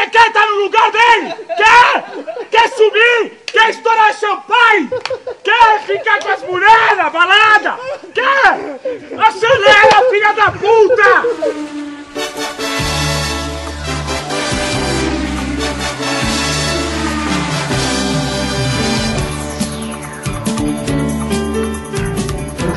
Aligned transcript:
Você 0.00 0.06
quer 0.06 0.28
estar 0.28 0.46
no 0.46 0.62
lugar 0.62 0.90
dele? 0.90 1.34
Quer? 1.58 2.48
Quer 2.50 2.68
subir? 2.70 3.38
Quer 3.52 3.68
estourar 3.68 4.14
champanhe? 4.14 4.88
Quer 5.44 5.82
ficar 5.82 6.18
com 6.20 6.28
as 6.30 6.42
mulheres 6.42 6.96
na 6.96 7.10
balada? 7.10 7.78
Quer? 8.14 8.80
Acelera, 9.18 10.08
filha 10.08 10.32
da 10.32 10.52
puta! 10.52 12.00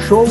show. 0.10 0.26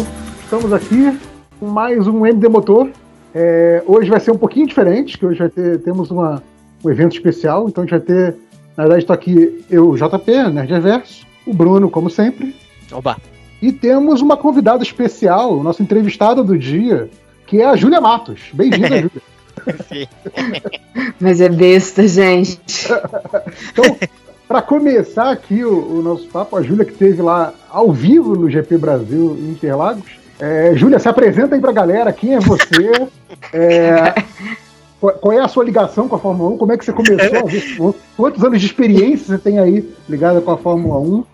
Estamos 0.44 0.70
aqui 0.74 1.18
com 1.58 1.68
mais 1.68 2.06
um 2.06 2.26
MD 2.26 2.50
Motor. 2.50 2.90
É, 3.34 3.82
hoje 3.86 4.10
vai 4.10 4.20
ser 4.20 4.30
um 4.30 4.36
pouquinho 4.36 4.66
diferente, 4.66 5.16
que 5.16 5.24
hoje 5.24 5.48
ter, 5.48 5.80
temos 5.80 6.10
uma, 6.10 6.42
um 6.84 6.90
evento 6.90 7.14
especial, 7.14 7.68
então 7.68 7.82
a 7.82 7.86
gente 7.86 7.98
vai 7.98 8.00
ter, 8.00 8.36
na 8.76 8.84
verdade, 8.84 9.02
estou 9.02 9.14
aqui 9.14 9.64
eu, 9.70 9.94
JP, 9.94 10.50
Nerd 10.52 10.72
Reverso, 10.72 11.26
o 11.46 11.54
Bruno, 11.54 11.90
como 11.90 12.10
sempre. 12.10 12.54
Oba! 12.90 13.16
E 13.60 13.72
temos 13.72 14.20
uma 14.20 14.36
convidada 14.36 14.82
especial, 14.82 15.62
nossa 15.62 15.82
entrevistada 15.82 16.42
do 16.42 16.58
dia, 16.58 17.08
que 17.46 17.60
é 17.60 17.66
a 17.66 17.76
Júlia 17.76 18.00
Matos. 18.00 18.40
Bem-vinda, 18.52 18.88
Júlia. 19.02 19.22
Mas 21.20 21.40
é 21.40 21.48
besta, 21.48 22.06
gente. 22.08 22.88
então, 23.70 23.96
para 24.48 24.60
começar 24.60 25.30
aqui 25.30 25.64
o, 25.64 25.98
o, 25.98 26.02
nosso 26.02 26.26
papo, 26.28 26.56
a 26.56 26.62
Júlia 26.62 26.84
que 26.84 26.92
esteve 26.92 27.22
lá 27.22 27.54
ao 27.70 27.92
vivo 27.92 28.34
no 28.34 28.50
GP 28.50 28.78
Brasil 28.78 29.36
em 29.38 29.50
Interlagos. 29.50 30.20
É, 30.40 30.72
Júlia, 30.74 30.98
se 30.98 31.08
apresenta 31.08 31.54
aí 31.54 31.60
para 31.60 31.70
a 31.70 31.74
galera, 31.74 32.12
quem 32.12 32.34
é 32.34 32.40
você? 32.40 32.90
É, 33.52 34.12
qual 35.10 35.32
é 35.32 35.40
a 35.40 35.48
sua 35.48 35.64
ligação 35.64 36.08
com 36.08 36.14
a 36.14 36.18
Fórmula 36.18 36.50
1? 36.50 36.58
Como 36.58 36.72
é 36.72 36.78
que 36.78 36.84
você 36.84 36.92
começou? 36.92 37.96
Quantos 38.16 38.44
anos 38.44 38.60
de 38.60 38.66
experiência 38.66 39.26
você 39.26 39.38
tem 39.38 39.58
aí 39.58 39.88
ligada 40.08 40.40
com 40.40 40.52
a 40.52 40.56
Fórmula 40.56 40.98
1? 41.00 41.24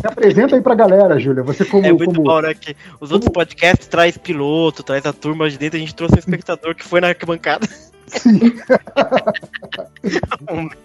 Se 0.00 0.06
apresenta 0.06 0.54
aí 0.54 0.60
pra 0.62 0.74
galera, 0.74 1.18
Júlia. 1.18 1.42
Você 1.42 1.64
como. 1.64 1.86
É 1.86 1.92
muito 1.92 2.14
como... 2.14 2.24
bom, 2.24 2.40
né? 2.40 2.54
Que 2.54 2.76
os 3.00 3.10
outros 3.10 3.32
podcasts 3.32 3.88
traz 3.88 4.16
piloto, 4.16 4.82
traz 4.82 5.04
a 5.06 5.12
turma 5.12 5.48
de 5.48 5.58
dentro, 5.58 5.76
a 5.78 5.80
gente 5.80 5.94
trouxe 5.94 6.16
um 6.16 6.18
espectador 6.18 6.74
que 6.74 6.84
foi 6.84 7.00
na 7.00 7.08
arquibancada. 7.08 7.66
Sim. 8.06 8.52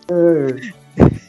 é. 0.10 1.04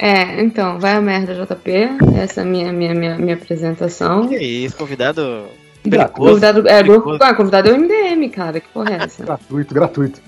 É, 0.00 0.40
então, 0.40 0.78
vai 0.78 0.92
a 0.92 1.00
merda, 1.00 1.34
JP. 1.34 1.72
Essa 2.16 2.40
é 2.40 2.44
a 2.44 2.46
minha, 2.46 2.72
minha, 2.72 2.94
minha, 2.94 3.18
minha 3.18 3.34
apresentação. 3.34 4.28
Que 4.28 4.36
isso, 4.36 4.76
convidado. 4.76 5.46
Gratuito. 5.88 6.28
Convidado, 6.28 6.68
é, 6.68 6.82
grupo, 6.82 7.18
ah, 7.20 7.34
convidado 7.34 7.68
é 7.68 7.72
o 7.72 7.78
MDM, 7.78 8.28
cara. 8.30 8.60
Que 8.60 8.68
porra 8.68 8.90
é 8.90 9.04
essa? 9.04 9.24
gratuito, 9.24 9.74
gratuito. 9.74 10.20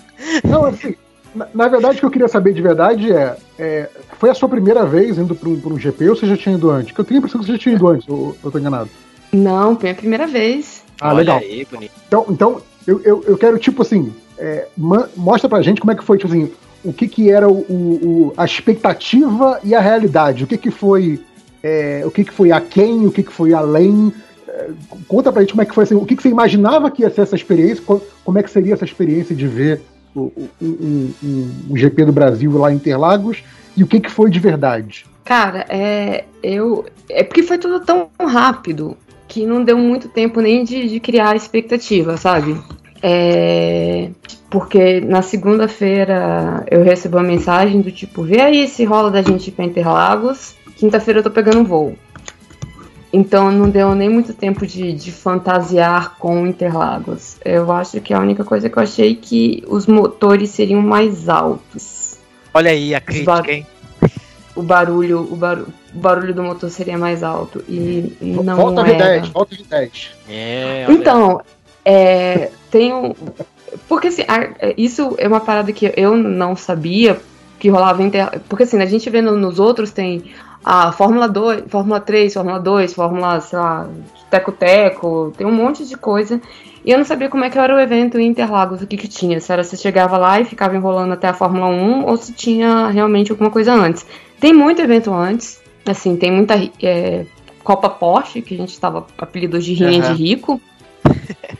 Não, 0.44 0.66
assim, 0.66 0.94
na, 1.34 1.48
na, 1.54 1.68
verdade, 1.68 1.96
o 1.96 2.00
que 2.00 2.06
eu 2.06 2.10
queria 2.10 2.28
saber 2.28 2.52
de 2.52 2.62
verdade 2.62 3.12
é, 3.12 3.36
é 3.58 3.88
foi 4.18 4.30
a 4.30 4.34
sua 4.34 4.48
primeira 4.48 4.84
vez 4.84 5.18
indo 5.18 5.34
para 5.34 5.48
um, 5.48 5.60
um 5.64 5.78
GP 5.78 6.10
ou 6.10 6.16
você 6.16 6.26
já 6.26 6.36
tinha 6.36 6.56
ido 6.56 6.70
antes? 6.70 6.88
Porque 6.88 7.00
eu 7.00 7.04
tenho 7.04 7.18
a 7.18 7.20
impressão 7.20 7.40
que 7.40 7.46
você 7.46 7.52
já 7.52 7.58
tinha 7.58 7.74
ido 7.74 7.88
antes, 7.88 8.08
ou 8.08 8.36
eu 8.42 8.50
tô 8.50 8.58
enganado? 8.58 8.90
Não, 9.32 9.78
foi 9.78 9.90
a 9.90 9.94
primeira 9.94 10.26
vez. 10.26 10.84
Ah, 11.00 11.08
Olha 11.08 11.18
legal. 11.18 11.38
Aí, 11.38 11.66
então, 12.06 12.26
então 12.28 12.62
eu, 12.86 13.00
eu, 13.04 13.24
eu 13.26 13.38
quero, 13.38 13.58
tipo 13.58 13.82
assim, 13.82 14.12
é, 14.38 14.66
mostra 15.16 15.48
pra 15.48 15.62
gente 15.62 15.80
como 15.80 15.92
é 15.92 15.94
que 15.94 16.04
foi, 16.04 16.18
tipo 16.18 16.32
assim, 16.32 16.50
o 16.84 16.92
que, 16.92 17.06
que 17.06 17.30
era 17.30 17.48
o, 17.48 17.60
o, 17.60 18.34
a 18.36 18.44
expectativa 18.44 19.60
e 19.62 19.74
a 19.74 19.80
realidade. 19.80 20.44
O 20.44 20.46
que, 20.46 20.56
que 20.56 20.70
foi 20.70 21.20
é, 21.62 22.02
o 22.04 22.10
que, 22.10 22.24
que 22.24 22.32
foi 22.32 22.50
aquém, 22.50 23.06
o 23.06 23.12
que, 23.12 23.22
que 23.22 23.32
foi 23.32 23.52
além. 23.52 24.12
Conta 25.06 25.32
pra 25.32 25.42
gente 25.42 25.52
como 25.52 25.62
é 25.62 25.64
que 25.64 25.74
foi 25.74 25.84
assim, 25.84 25.94
o 25.94 26.04
que, 26.04 26.16
que 26.16 26.22
você 26.22 26.28
imaginava 26.28 26.90
que 26.90 27.02
ia 27.02 27.10
ser 27.10 27.22
essa 27.22 27.36
experiência, 27.36 27.82
como 28.24 28.38
é 28.38 28.42
que 28.42 28.50
seria 28.50 28.74
essa 28.74 28.84
experiência 28.84 29.34
de 29.34 29.46
ver 29.46 29.80
o, 30.14 30.32
GP 31.74 32.04
do 32.04 32.12
Brasil 32.12 32.56
lá 32.58 32.72
em 32.72 32.76
Interlagos 32.76 33.42
e 33.76 33.82
o 33.82 33.86
que, 33.86 34.00
que 34.00 34.10
foi 34.10 34.30
de 34.30 34.40
verdade. 34.40 35.06
Cara, 35.24 35.64
é, 35.68 36.24
eu, 36.42 36.84
é 37.08 37.22
porque 37.22 37.42
foi 37.42 37.58
tudo 37.58 37.80
tão 37.80 38.08
rápido 38.20 38.96
que 39.28 39.46
não 39.46 39.62
deu 39.62 39.78
muito 39.78 40.08
tempo 40.08 40.40
nem 40.40 40.64
de, 40.64 40.88
de 40.88 40.98
criar 40.98 41.36
expectativa, 41.36 42.16
sabe? 42.16 42.60
É, 43.02 44.10
porque 44.50 45.00
na 45.00 45.22
segunda-feira 45.22 46.66
eu 46.70 46.82
recebo 46.82 47.16
uma 47.16 47.22
mensagem 47.22 47.80
do 47.80 47.92
tipo: 47.92 48.22
vê 48.22 48.40
aí 48.40 48.66
se 48.66 48.84
rola 48.84 49.10
da 49.10 49.22
gente 49.22 49.48
ir 49.48 49.52
pra 49.52 49.64
Interlagos. 49.64 50.54
Quinta-feira 50.76 51.20
eu 51.20 51.24
tô 51.24 51.30
pegando 51.30 51.60
um 51.60 51.64
voo. 51.64 51.94
Então 53.12 53.50
não 53.50 53.68
deu 53.68 53.94
nem 53.94 54.08
muito 54.08 54.32
tempo 54.32 54.64
de, 54.64 54.92
de, 54.92 55.10
fantasiar 55.10 56.16
com 56.16 56.46
Interlagos. 56.46 57.36
Eu 57.44 57.70
acho 57.72 58.00
que 58.00 58.14
a 58.14 58.20
única 58.20 58.44
coisa 58.44 58.70
que 58.70 58.76
eu 58.76 58.82
achei 58.82 59.12
é 59.12 59.16
que 59.16 59.64
os 59.66 59.86
motores 59.86 60.50
seriam 60.50 60.80
mais 60.80 61.28
altos. 61.28 62.18
Olha 62.54 62.70
aí 62.70 62.94
a 62.94 63.00
crítica, 63.00 63.50
hein? 63.50 63.66
O 64.54 64.62
barulho, 64.62 65.20
o, 65.20 65.36
bar, 65.36 65.58
o 65.60 65.98
barulho 65.98 66.34
do 66.34 66.42
motor 66.42 66.70
seria 66.70 66.98
mais 66.98 67.22
alto. 67.22 67.64
E 67.68 68.16
não 68.20 68.56
volta 68.56 68.82
era. 68.82 69.20
V10, 69.20 69.32
volta 69.32 69.56
V10. 69.56 70.08
É, 70.28 70.86
então, 70.88 71.40
é, 71.84 72.50
tem 72.70 72.92
um. 72.92 73.14
Porque 73.88 74.08
assim, 74.08 74.22
isso 74.76 75.14
é 75.18 75.26
uma 75.26 75.40
parada 75.40 75.72
que 75.72 75.92
eu 75.96 76.16
não 76.16 76.56
sabia 76.56 77.20
que 77.58 77.68
rolava 77.68 78.02
inter... 78.02 78.40
Porque 78.48 78.64
assim, 78.64 78.80
a 78.80 78.86
gente 78.86 79.08
vê 79.10 79.20
nos 79.20 79.60
outros 79.60 79.90
tem 79.92 80.24
a 80.64 80.92
Fórmula 80.92 81.28
2, 81.28 81.64
Fórmula 81.68 82.00
3, 82.00 82.34
Fórmula 82.34 82.58
2, 82.58 82.94
Fórmula, 82.94 83.40
sei 83.40 83.58
lá, 83.58 83.88
Teco-Teco, 84.30 85.32
tem 85.36 85.46
um 85.46 85.52
monte 85.52 85.86
de 85.86 85.96
coisa. 85.96 86.40
E 86.84 86.90
eu 86.90 86.98
não 86.98 87.04
sabia 87.04 87.28
como 87.28 87.44
é 87.44 87.50
que 87.50 87.58
era 87.58 87.74
o 87.74 87.78
evento 87.78 88.18
em 88.18 88.26
Interlagos, 88.28 88.80
o 88.80 88.86
que 88.86 88.96
que 88.96 89.08
tinha. 89.08 89.40
Se 89.40 89.52
era 89.52 89.62
você 89.62 89.76
chegava 89.76 90.16
lá 90.16 90.40
e 90.40 90.44
ficava 90.44 90.76
enrolando 90.76 91.12
até 91.12 91.28
a 91.28 91.34
Fórmula 91.34 91.66
1 91.66 92.06
ou 92.06 92.16
se 92.16 92.32
tinha 92.32 92.88
realmente 92.88 93.30
alguma 93.30 93.50
coisa 93.50 93.74
antes. 93.74 94.06
Tem 94.38 94.52
muito 94.52 94.80
evento 94.80 95.12
antes, 95.12 95.60
assim, 95.86 96.16
tem 96.16 96.30
muita 96.30 96.54
é, 96.82 97.26
Copa 97.62 97.90
Porsche, 97.90 98.40
que 98.40 98.54
a 98.54 98.56
gente 98.56 98.72
estava 98.72 99.06
apelido 99.18 99.58
de 99.58 99.74
Rinha 99.74 100.08
uhum. 100.08 100.14
de 100.14 100.22
Rico 100.22 100.60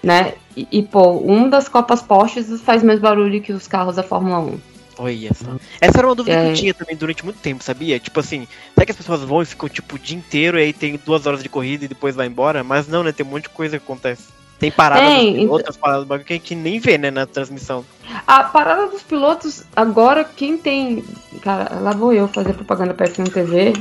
né? 0.02 0.34
E, 0.56 0.66
e, 0.70 0.82
pô, 0.82 1.20
um 1.24 1.48
das 1.48 1.68
Copas 1.68 2.02
Porsche 2.02 2.42
faz 2.58 2.82
mais 2.82 2.98
barulho 2.98 3.40
que 3.40 3.52
os 3.52 3.66
carros 3.66 3.96
da 3.96 4.02
Fórmula 4.02 4.40
1. 4.40 4.58
Olha 5.00 5.32
só. 5.32 5.56
Essa 5.80 5.98
era 5.98 6.06
uma 6.06 6.14
dúvida 6.14 6.36
é... 6.36 6.44
que 6.44 6.50
eu 6.50 6.54
tinha 6.54 6.74
também 6.74 6.94
durante 6.94 7.24
muito 7.24 7.38
tempo, 7.38 7.64
sabia? 7.64 7.98
Tipo 7.98 8.20
assim, 8.20 8.46
será 8.74 8.84
que 8.84 8.92
as 8.92 8.98
pessoas 8.98 9.22
vão 9.22 9.40
e 9.40 9.46
ficam 9.46 9.66
tipo 9.66 9.96
o 9.96 9.98
dia 9.98 10.16
inteiro 10.16 10.58
e 10.58 10.62
aí 10.62 10.72
tem 10.74 11.00
duas 11.04 11.26
horas 11.26 11.42
de 11.42 11.48
corrida 11.48 11.86
e 11.86 11.88
depois 11.88 12.14
vai 12.14 12.26
embora? 12.26 12.62
Mas 12.62 12.86
não, 12.86 13.02
né? 13.02 13.10
Tem 13.10 13.24
um 13.24 13.30
monte 13.30 13.44
de 13.44 13.48
coisa 13.48 13.78
que 13.78 13.84
acontece. 13.84 14.24
Tem 14.58 14.70
paradas, 14.70 15.08
tem, 15.08 15.40
então... 15.40 15.52
outras 15.54 15.74
paradas 15.74 16.22
que 16.22 16.34
a 16.34 16.36
gente 16.36 16.54
nem 16.54 16.78
vê, 16.78 16.98
né, 16.98 17.10
na 17.10 17.24
transmissão. 17.24 17.82
A 18.26 18.44
parada 18.44 18.88
dos 18.88 19.02
pilotos, 19.02 19.64
agora 19.74 20.22
quem 20.22 20.58
tem. 20.58 21.02
Cara, 21.40 21.80
lá 21.80 21.92
vou 21.92 22.12
eu 22.12 22.28
fazer 22.28 22.52
propaganda 22.52 22.92
pra 22.92 23.06
F1 23.06 23.32
TV, 23.32 23.72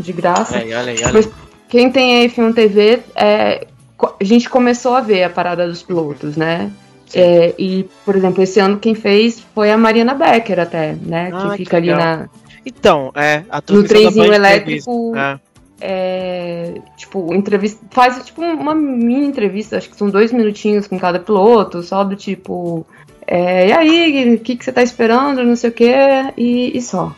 de 0.00 0.12
graça. 0.12 0.54
Olha 0.54 0.64
aí, 0.64 0.74
olha 0.74 0.92
aí, 0.92 0.98
olha 1.04 1.12
Mas 1.12 1.28
quem 1.68 1.92
tem 1.92 2.24
a 2.24 2.28
F1 2.30 2.54
TV, 2.54 3.02
é, 3.14 3.66
a 4.00 4.24
gente 4.24 4.48
começou 4.48 4.94
a 4.94 5.02
ver 5.02 5.24
a 5.24 5.28
parada 5.28 5.68
dos 5.68 5.82
pilotos, 5.82 6.34
né? 6.34 6.72
É, 7.14 7.54
e, 7.58 7.88
por 8.04 8.16
exemplo, 8.16 8.42
esse 8.42 8.58
ano 8.60 8.78
quem 8.78 8.94
fez 8.94 9.40
foi 9.54 9.70
a 9.70 9.78
Mariana 9.78 10.14
Becker 10.14 10.60
até, 10.60 10.94
né? 10.94 11.30
Ah, 11.32 11.50
que 11.50 11.58
fica 11.58 11.70
que 11.70 11.76
ali 11.76 11.90
na. 11.90 12.28
Então, 12.64 13.12
é, 13.14 13.42
a 13.50 13.62
No 13.70 13.84
trenzinho 13.84 14.32
elétrico. 14.32 15.16
É. 15.16 15.40
É, 15.84 16.74
tipo, 16.96 17.34
entrevista, 17.34 17.84
faz 17.90 18.24
tipo 18.24 18.40
uma 18.40 18.72
mini 18.72 19.26
entrevista, 19.26 19.76
acho 19.76 19.90
que 19.90 19.96
são 19.96 20.08
dois 20.08 20.32
minutinhos 20.32 20.86
com 20.86 20.96
cada 20.96 21.18
piloto, 21.18 21.82
só 21.82 22.04
do 22.04 22.14
tipo, 22.14 22.86
é, 23.26 23.68
e 23.68 23.72
aí, 23.72 24.34
o 24.34 24.38
que, 24.38 24.56
que 24.56 24.64
você 24.64 24.72
tá 24.72 24.82
esperando, 24.82 25.44
não 25.44 25.56
sei 25.56 25.70
o 25.70 25.72
que, 25.72 25.92
e, 26.36 26.76
e 26.76 26.80
só. 26.80 27.14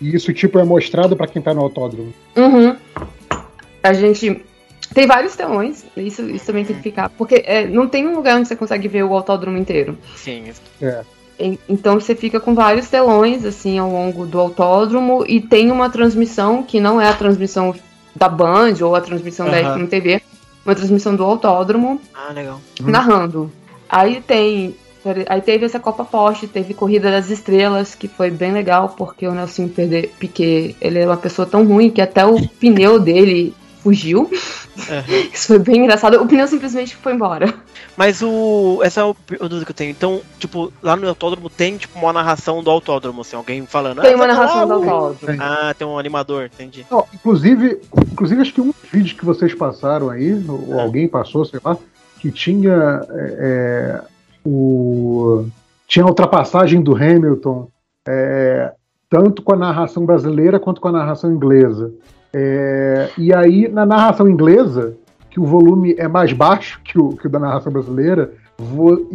E 0.00 0.14
isso, 0.14 0.32
tipo, 0.32 0.58
é 0.58 0.64
mostrado 0.64 1.16
para 1.16 1.26
quem 1.26 1.42
tá 1.42 1.52
no 1.52 1.62
autódromo? 1.62 2.12
Uhum. 2.36 2.76
A 3.82 3.92
gente 3.92 4.42
tem 4.94 5.06
vários 5.06 5.36
telões, 5.36 5.84
isso, 5.96 6.22
isso 6.30 6.46
também 6.46 6.64
tem 6.64 6.76
que 6.76 6.82
ficar. 6.82 7.10
Porque 7.10 7.42
é, 7.46 7.66
não 7.66 7.86
tem 7.88 8.06
um 8.06 8.14
lugar 8.14 8.38
onde 8.38 8.48
você 8.48 8.56
consegue 8.56 8.88
ver 8.88 9.04
o 9.04 9.14
autódromo 9.14 9.58
inteiro. 9.58 9.98
Sim. 10.16 10.44
É. 10.80 11.02
Então 11.68 12.00
você 12.00 12.14
fica 12.14 12.40
com 12.40 12.54
vários 12.54 12.88
telões, 12.88 13.44
assim, 13.44 13.78
ao 13.78 13.90
longo 13.90 14.26
do 14.26 14.40
autódromo, 14.40 15.24
e 15.26 15.40
tem 15.40 15.70
uma 15.70 15.88
transmissão 15.88 16.62
que 16.62 16.80
não 16.80 17.00
é 17.00 17.08
a 17.08 17.14
transmissão 17.14 17.74
da 18.14 18.28
Band 18.28 18.74
ou 18.82 18.94
a 18.94 19.00
transmissão 19.00 19.46
uhum. 19.46 19.52
da 19.52 19.74
FM 19.74 19.88
TV, 19.88 20.22
uma 20.64 20.74
transmissão 20.74 21.14
do 21.14 21.22
autódromo. 21.22 22.00
Ah, 22.12 22.32
legal. 22.32 22.60
Narrando. 22.80 23.52
Aí 23.88 24.20
tem. 24.20 24.74
Aí 25.28 25.40
teve 25.40 25.64
essa 25.64 25.78
Copa 25.78 26.04
Porsche, 26.04 26.46
teve 26.46 26.74
Corrida 26.74 27.10
das 27.10 27.30
Estrelas, 27.30 27.94
que 27.94 28.08
foi 28.08 28.30
bem 28.30 28.52
legal, 28.52 28.90
porque 28.90 29.26
o 29.26 29.32
Nelson 29.32 29.70
Piquet, 30.18 30.76
ele 30.80 30.98
é 30.98 31.06
uma 31.06 31.16
pessoa 31.16 31.46
tão 31.46 31.64
ruim 31.64 31.88
que 31.88 32.00
até 32.00 32.26
o 32.26 32.46
pneu 32.48 32.98
dele 32.98 33.54
fugiu. 33.82 34.20
Uhum. 34.20 35.28
Isso 35.32 35.48
foi 35.48 35.58
bem 35.58 35.78
engraçado. 35.78 36.20
O 36.22 36.26
pneu 36.26 36.46
simplesmente 36.46 36.94
foi 36.96 37.14
embora. 37.14 37.52
Mas 37.96 38.22
o. 38.22 38.80
Essa 38.82 39.00
é 39.00 39.04
o 39.04 39.14
dúvida 39.40 39.64
que 39.64 39.70
eu 39.70 39.74
tenho. 39.74 39.90
Então, 39.90 40.20
tipo, 40.38 40.72
lá 40.82 40.96
no 40.96 41.08
autódromo 41.08 41.50
tem 41.50 41.76
tipo 41.76 41.98
uma 41.98 42.12
narração 42.12 42.62
do 42.62 42.70
autódromo, 42.70 43.22
assim, 43.22 43.36
alguém 43.36 43.66
falando. 43.66 44.00
Tem 44.02 44.12
ah, 44.12 44.16
uma 44.16 44.26
narração 44.26 44.66
do 44.66 44.74
autódromo. 44.74 45.42
Ah, 45.42 45.74
tem 45.76 45.86
um 45.86 45.98
animador, 45.98 46.44
entendi. 46.44 46.86
Não, 46.90 47.04
inclusive, 47.12 47.80
inclusive, 48.12 48.40
acho 48.40 48.52
que 48.52 48.60
um 48.60 48.72
vídeo 48.92 49.16
que 49.16 49.24
vocês 49.24 49.54
passaram 49.54 50.10
aí, 50.10 50.32
ou 50.48 50.78
é. 50.78 50.82
alguém 50.82 51.08
passou, 51.08 51.44
sei 51.44 51.60
lá, 51.64 51.76
que 52.20 52.30
tinha 52.30 53.02
é, 53.10 53.36
é, 53.38 54.00
o. 54.44 55.46
Tinha 55.86 56.04
a 56.04 56.08
ultrapassagem 56.08 56.82
do 56.82 56.94
Hamilton 56.94 57.68
é, 58.06 58.72
tanto 59.08 59.42
com 59.42 59.52
a 59.52 59.56
narração 59.56 60.04
brasileira 60.04 60.60
quanto 60.60 60.80
com 60.80 60.88
a 60.88 60.92
narração 60.92 61.32
inglesa. 61.32 61.92
É, 62.32 63.10
e 63.16 63.32
aí, 63.32 63.68
na 63.68 63.86
narração 63.86 64.28
inglesa, 64.28 64.96
que 65.30 65.40
o 65.40 65.44
volume 65.44 65.94
é 65.98 66.08
mais 66.08 66.32
baixo 66.32 66.80
que 66.82 66.98
o, 66.98 67.10
que 67.10 67.26
o 67.26 67.30
da 67.30 67.38
narração 67.38 67.72
brasileira, 67.72 68.32
vou, 68.56 69.08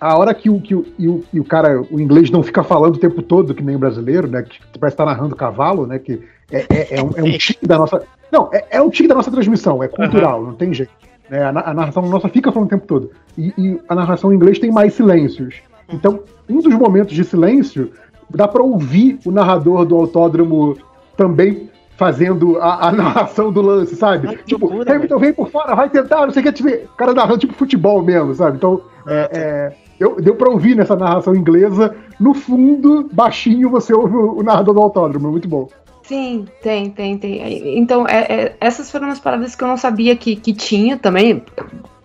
a 0.00 0.18
hora 0.18 0.34
que 0.34 0.50
o, 0.50 0.60
que 0.60 0.74
o, 0.74 0.84
e 0.98 1.08
o, 1.08 1.24
e 1.32 1.40
o 1.40 1.44
cara, 1.44 1.80
o 1.90 2.00
inglês 2.00 2.30
não 2.30 2.42
fica 2.42 2.62
falando 2.62 2.96
o 2.96 3.00
tempo 3.00 3.22
todo, 3.22 3.54
que 3.54 3.62
nem 3.62 3.76
o 3.76 3.78
brasileiro, 3.78 4.28
né? 4.28 4.42
Que 4.42 4.58
parece 4.78 4.94
estar 4.94 5.06
narrando 5.06 5.36
cavalo, 5.36 5.86
né? 5.86 5.98
Que 5.98 6.20
é, 6.50 6.66
é, 6.68 6.98
é, 6.98 7.02
um, 7.02 7.10
é 7.16 7.22
um 7.22 7.38
tique 7.38 7.66
da 7.66 7.78
nossa. 7.78 8.02
Não, 8.30 8.50
é, 8.52 8.64
é 8.70 8.82
um 8.82 8.90
tique 8.90 9.08
da 9.08 9.14
nossa 9.14 9.30
transmissão, 9.30 9.82
é 9.82 9.88
cultural, 9.88 10.40
uhum. 10.40 10.46
não 10.48 10.54
tem 10.54 10.74
jeito. 10.74 10.92
É, 11.30 11.42
a, 11.42 11.48
a, 11.48 11.74
narração 11.74 12.02
nossa 12.08 12.28
fica 12.28 12.50
falando 12.50 12.68
o 12.68 12.70
tempo 12.70 12.86
todo. 12.86 13.10
E, 13.36 13.52
e, 13.58 13.80
a 13.88 13.94
narração 13.94 14.32
em 14.32 14.36
inglês 14.36 14.58
tem 14.58 14.70
mais 14.70 14.94
silêncios. 14.94 15.56
Então, 15.88 16.20
um 16.48 16.60
dos 16.60 16.74
momentos 16.74 17.14
de 17.14 17.22
silêncio, 17.24 17.92
dá 18.30 18.48
para 18.48 18.62
ouvir 18.62 19.18
o 19.24 19.30
narrador 19.30 19.84
do 19.84 19.94
autódromo 19.94 20.76
também 21.16 21.67
fazendo 21.98 22.56
a, 22.58 22.88
a 22.88 22.92
narração 22.94 23.52
do 23.52 23.60
lance, 23.60 23.96
sabe? 23.96 24.28
Ai, 24.28 24.36
tipo, 24.46 24.66
loucura, 24.66 24.94
Hamilton 24.94 25.18
vem 25.18 25.32
por 25.34 25.50
fora, 25.50 25.74
vai 25.74 25.90
tentar, 25.90 26.24
não 26.24 26.30
sei 26.30 26.40
o 26.40 26.46
que, 26.46 26.52
tipo, 26.52 26.68
o 26.68 26.96
cara 26.96 27.12
narrando 27.12 27.38
tipo 27.38 27.52
futebol 27.52 28.00
mesmo, 28.02 28.34
sabe? 28.34 28.56
Então, 28.56 28.80
é, 29.06 29.30
é, 29.32 29.72
eu, 29.98 30.16
deu 30.20 30.36
pra 30.36 30.48
ouvir 30.48 30.76
nessa 30.76 30.94
narração 30.94 31.34
inglesa, 31.34 31.94
no 32.18 32.32
fundo, 32.32 33.10
baixinho, 33.12 33.68
você 33.68 33.92
ouve 33.92 34.14
o, 34.14 34.38
o 34.38 34.42
narrador 34.42 34.74
do 34.74 34.80
autódromo, 34.80 35.28
é 35.28 35.30
muito 35.32 35.48
bom. 35.48 35.68
Sim, 36.04 36.46
tem, 36.62 36.88
tem, 36.88 37.18
tem. 37.18 37.78
Então, 37.78 38.06
é, 38.06 38.20
é, 38.20 38.56
essas 38.60 38.90
foram 38.90 39.08
as 39.08 39.18
paradas 39.18 39.54
que 39.54 39.62
eu 39.62 39.68
não 39.68 39.76
sabia 39.76 40.16
que, 40.16 40.36
que 40.36 40.54
tinha 40.54 40.96
também, 40.96 41.42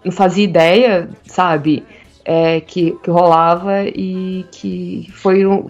não 0.04 0.12
fazia 0.12 0.44
ideia, 0.44 1.10
sabe? 1.24 1.86
É, 2.25 2.62
que, 2.62 2.98
que 3.04 3.12
rolava 3.12 3.84
e 3.84 4.45
que 4.51 5.07
foi 5.13 5.45
um 5.45 5.69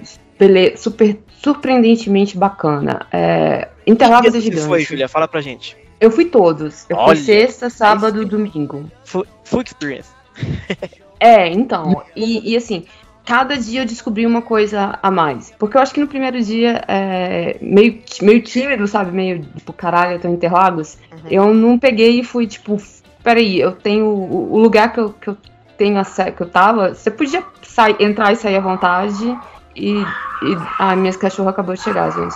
super 0.75 1.19
surpreendentemente 1.43 2.37
bacana. 2.37 3.05
É, 3.11 3.67
Interlagos 3.85 4.33
é 4.33 4.39
gigante. 4.39 4.65
foi, 4.65 4.81
Julia? 4.81 5.09
Fala 5.09 5.27
pra 5.27 5.41
gente. 5.41 5.75
Eu 5.99 6.09
fui 6.09 6.25
todos. 6.25 6.85
Eu 6.89 6.97
Olha, 6.97 7.15
fui 7.15 7.25
sexta, 7.25 7.69
sábado 7.69 8.21
e 8.21 8.25
domingo. 8.25 8.89
Full, 9.03 9.25
experience. 9.61 10.09
é, 11.19 11.49
então. 11.49 12.03
E, 12.15 12.51
e, 12.51 12.57
assim, 12.57 12.85
cada 13.25 13.57
dia 13.57 13.81
eu 13.81 13.85
descobri 13.85 14.25
uma 14.25 14.41
coisa 14.41 14.97
a 15.01 15.11
mais. 15.11 15.53
Porque 15.59 15.77
eu 15.77 15.81
acho 15.81 15.93
que 15.93 15.99
no 15.99 16.07
primeiro 16.07 16.41
dia, 16.41 16.83
é, 16.87 17.57
meio, 17.61 18.01
meio 18.21 18.41
tímido, 18.41 18.87
sabe? 18.87 19.11
Meio 19.11 19.41
tipo, 19.41 19.73
caralho, 19.73 20.13
eu 20.13 20.19
tô 20.19 20.27
em 20.29 20.33
Interlagos. 20.33 20.97
Uhum. 21.11 21.29
Eu 21.29 21.53
não 21.53 21.77
peguei 21.77 22.19
e 22.19 22.23
fui 22.23 22.47
tipo, 22.47 22.77
peraí, 23.21 23.59
eu 23.59 23.73
tenho. 23.73 24.05
O, 24.05 24.53
o 24.53 24.59
lugar 24.59 24.93
que 24.93 24.99
eu, 24.99 25.09
que 25.13 25.29
eu 25.29 25.37
tenho 25.77 25.99
a, 25.99 26.03
que 26.03 26.41
eu 26.41 26.49
tava, 26.49 26.93
você 26.93 27.11
podia 27.11 27.43
sair, 27.61 27.95
entrar 27.99 28.31
e 28.31 28.35
sair 28.37 28.55
à 28.55 28.61
vontade. 28.61 29.37
E, 29.75 29.93
e 29.93 30.55
a 30.79 30.91
ah, 30.91 30.95
minha 30.95 31.13
cachorra 31.13 31.49
acabou 31.49 31.73
de 31.75 31.81
chegar, 31.81 32.11
gente. 32.11 32.35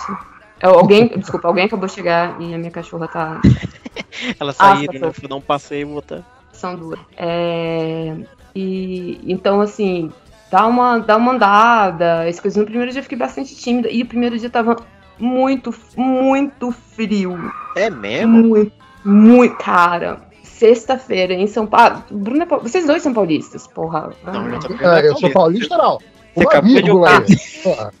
É, 0.60 0.66
alguém, 0.66 1.08
desculpa, 1.08 1.48
alguém 1.48 1.64
acabou 1.64 1.86
de 1.86 1.94
chegar 1.94 2.40
e 2.40 2.54
a 2.54 2.58
minha 2.58 2.70
cachorra 2.70 3.06
tá. 3.08 3.40
Ela 4.38 4.52
saiu, 4.52 4.90
ah? 4.90 5.12
Foi 5.12 5.28
dar 5.28 5.36
um 5.36 5.40
passeio 5.40 5.82
e 5.82 5.92
voltar. 5.92 6.22
São 6.52 6.74
duas. 6.74 6.98
É, 7.16 8.16
e 8.54 9.20
então, 9.24 9.60
assim, 9.60 10.10
dá 10.50 10.66
uma, 10.66 10.98
dá 10.98 11.16
uma 11.16 11.32
andada. 11.32 12.28
Esse 12.28 12.42
coisa. 12.42 12.58
No 12.58 12.66
primeiro 12.66 12.90
dia 12.90 12.98
eu 12.98 13.04
fiquei 13.04 13.18
bastante 13.18 13.54
tímida. 13.54 13.88
E 13.88 14.02
o 14.02 14.06
primeiro 14.06 14.36
dia 14.36 14.50
tava 14.50 14.76
muito, 15.18 15.72
muito 15.96 16.72
frio. 16.72 17.52
É 17.76 17.88
mesmo? 17.88 18.42
Muito, 18.42 18.72
muito, 19.04 19.56
cara. 19.56 20.20
Sexta-feira 20.42 21.34
em 21.34 21.46
São 21.46 21.66
Paulo. 21.66 22.02
Bruna, 22.10 22.44
é 22.44 22.46
vocês 22.46 22.84
dois 22.86 23.02
são 23.02 23.14
paulistas, 23.14 23.68
porra. 23.68 24.10
Não, 24.24 24.48
eu, 24.48 24.90
ah, 24.90 25.00
eu 25.00 25.16
sou 25.16 25.30
paulista, 25.30 25.76
não. 25.76 25.98
Você 26.38 26.44
acabou 26.44 27.22
de. 27.22 27.92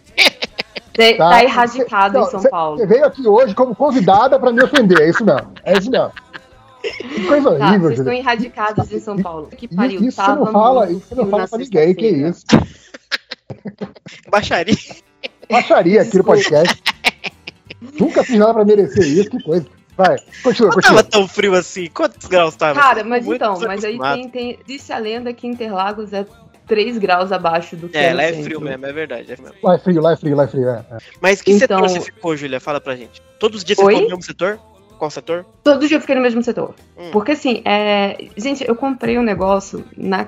Tá, 0.98 1.30
tá 1.30 1.44
erradicado 1.44 2.18
em 2.18 2.24
São 2.26 2.42
Paulo. 2.42 2.78
Você 2.78 2.86
veio 2.86 3.04
aqui 3.04 3.26
hoje 3.26 3.54
como 3.54 3.74
convidada 3.74 4.38
para 4.38 4.52
me 4.52 4.62
ofender, 4.62 5.00
é 5.00 5.10
isso 5.10 5.24
mesmo. 5.24 5.52
É 5.64 5.78
isso 5.78 5.90
mesmo. 5.90 6.12
Que 6.82 7.26
coisa 7.26 7.56
tá, 7.56 7.66
horrível, 7.68 7.88
Vocês 7.88 7.98
estão 8.00 8.12
erradicados 8.12 8.92
em 8.92 9.00
São 9.00 9.16
Paulo. 9.16 9.48
Que 9.48 9.68
pariu. 9.68 10.00
Isso 10.02 10.20
você 10.20 10.34
não 10.34 10.46
fala, 10.46 10.90
isso 10.90 11.14
não 11.14 11.28
fala 11.28 11.46
pra 11.46 11.58
ninguém, 11.58 11.94
que 11.94 12.06
isso. 12.06 12.44
Baixaria. 14.30 14.76
Baixaria 15.50 16.02
aqui 16.02 16.18
no 16.18 16.24
podcast. 16.24 16.82
Nunca 17.98 18.24
fiz 18.24 18.38
nada 18.38 18.54
pra 18.54 18.64
merecer 18.64 19.06
isso, 19.06 19.30
que 19.30 19.42
coisa. 19.42 19.66
Vai, 19.96 20.16
continua, 20.44 20.68
não 20.68 20.74
continua. 20.76 21.02
tava 21.02 21.02
tão 21.02 21.26
frio 21.26 21.54
assim. 21.54 21.88
Quantos 21.88 22.28
graus 22.28 22.54
tava? 22.54 22.80
Cara, 22.80 23.02
mas 23.02 23.24
Muito 23.24 23.42
então, 23.42 23.58
mas 23.60 23.84
aí 23.84 23.98
tem, 23.98 24.28
tem. 24.28 24.58
Disse 24.64 24.92
a 24.92 24.98
lenda 24.98 25.32
que 25.32 25.46
Interlagos 25.46 26.12
é 26.12 26.24
3 26.68 26.98
graus 26.98 27.32
abaixo 27.32 27.74
do 27.74 27.88
que 27.88 27.96
é. 27.96 28.10
É, 28.10 28.14
lá 28.14 28.22
é 28.22 28.28
centro. 28.28 28.44
frio 28.44 28.60
mesmo, 28.60 28.86
é 28.86 28.92
verdade. 28.92 29.32
É 29.32 29.36
mesmo. 29.36 29.56
Lá 29.62 29.74
é 29.74 29.78
frio, 29.78 30.00
lá 30.00 30.12
é 30.12 30.16
frio, 30.16 30.36
lá 30.36 30.44
é 30.44 30.48
frio. 30.48 30.68
É, 30.68 30.84
é. 30.90 30.98
Mas 31.20 31.42
que 31.42 31.52
então... 31.52 31.78
setor 31.78 31.88
você 31.88 32.00
ficou, 32.00 32.36
Julia? 32.36 32.60
Fala 32.60 32.80
pra 32.80 32.94
gente. 32.94 33.22
Todos 33.40 33.58
os 33.58 33.64
dias 33.64 33.78
Oi? 33.78 33.84
você 33.84 33.90
ficou 33.90 34.02
no 34.02 34.16
mesmo 34.16 34.22
setor? 34.22 34.60
Qual 34.98 35.10
setor? 35.10 35.46
Todo 35.62 35.86
dia 35.86 35.96
eu 35.96 36.00
fiquei 36.00 36.16
no 36.16 36.20
mesmo 36.20 36.42
setor. 36.42 36.74
Hum. 36.98 37.10
Porque 37.12 37.32
assim, 37.32 37.62
é... 37.64 38.16
gente, 38.36 38.66
eu 38.66 38.74
comprei 38.74 39.18
um 39.18 39.22
negócio 39.22 39.84
na, 39.96 40.26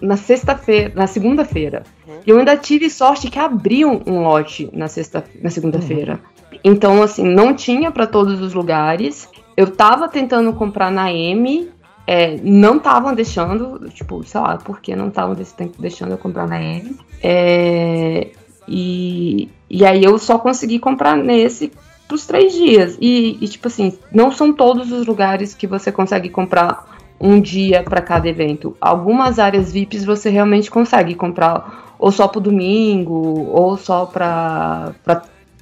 na 0.00 0.16
sexta-feira, 0.16 0.92
na 0.94 1.06
segunda-feira. 1.06 1.82
Hum. 2.08 2.20
E 2.24 2.30
eu 2.30 2.38
ainda 2.38 2.56
tive 2.56 2.88
sorte 2.88 3.30
que 3.30 3.38
abriam 3.38 4.00
um 4.06 4.22
lote 4.22 4.70
na, 4.72 4.86
sexta, 4.88 5.24
na 5.42 5.50
segunda-feira. 5.50 6.20
Hum. 6.52 6.58
Então, 6.62 7.02
assim, 7.02 7.24
não 7.24 7.52
tinha 7.52 7.90
para 7.90 8.06
todos 8.06 8.40
os 8.40 8.54
lugares. 8.54 9.28
Eu 9.56 9.70
tava 9.70 10.08
tentando 10.08 10.52
comprar 10.52 10.90
na 10.90 11.12
M, 11.12 11.68
é, 12.06 12.36
não 12.42 12.76
estavam 12.76 13.14
deixando, 13.14 13.88
tipo, 13.90 14.22
sei 14.24 14.40
lá, 14.40 14.56
porque 14.58 14.94
não 14.94 15.08
estavam 15.08 15.36
deixando 15.78 16.12
eu 16.12 16.18
comprar 16.18 16.46
na 16.46 16.62
M. 16.62 16.96
É, 17.22 18.28
e, 18.68 19.50
e 19.68 19.84
aí 19.84 20.04
eu 20.04 20.18
só 20.18 20.38
consegui 20.38 20.78
comprar 20.78 21.16
nesse 21.16 21.72
pros 22.06 22.26
três 22.26 22.52
dias. 22.52 22.96
E, 23.00 23.36
e, 23.40 23.48
tipo 23.48 23.66
assim, 23.66 23.98
não 24.12 24.30
são 24.30 24.52
todos 24.52 24.92
os 24.92 25.06
lugares 25.06 25.54
que 25.54 25.66
você 25.66 25.90
consegue 25.90 26.28
comprar 26.28 26.96
um 27.20 27.40
dia 27.40 27.82
para 27.82 28.00
cada 28.00 28.28
evento. 28.28 28.76
Algumas 28.80 29.38
áreas 29.38 29.72
VIPs 29.72 30.04
você 30.04 30.30
realmente 30.30 30.70
consegue 30.70 31.14
comprar 31.14 31.96
ou 31.98 32.12
só 32.12 32.28
pro 32.28 32.40
domingo, 32.40 33.48
ou 33.50 33.76
só 33.76 34.04
para 34.04 34.92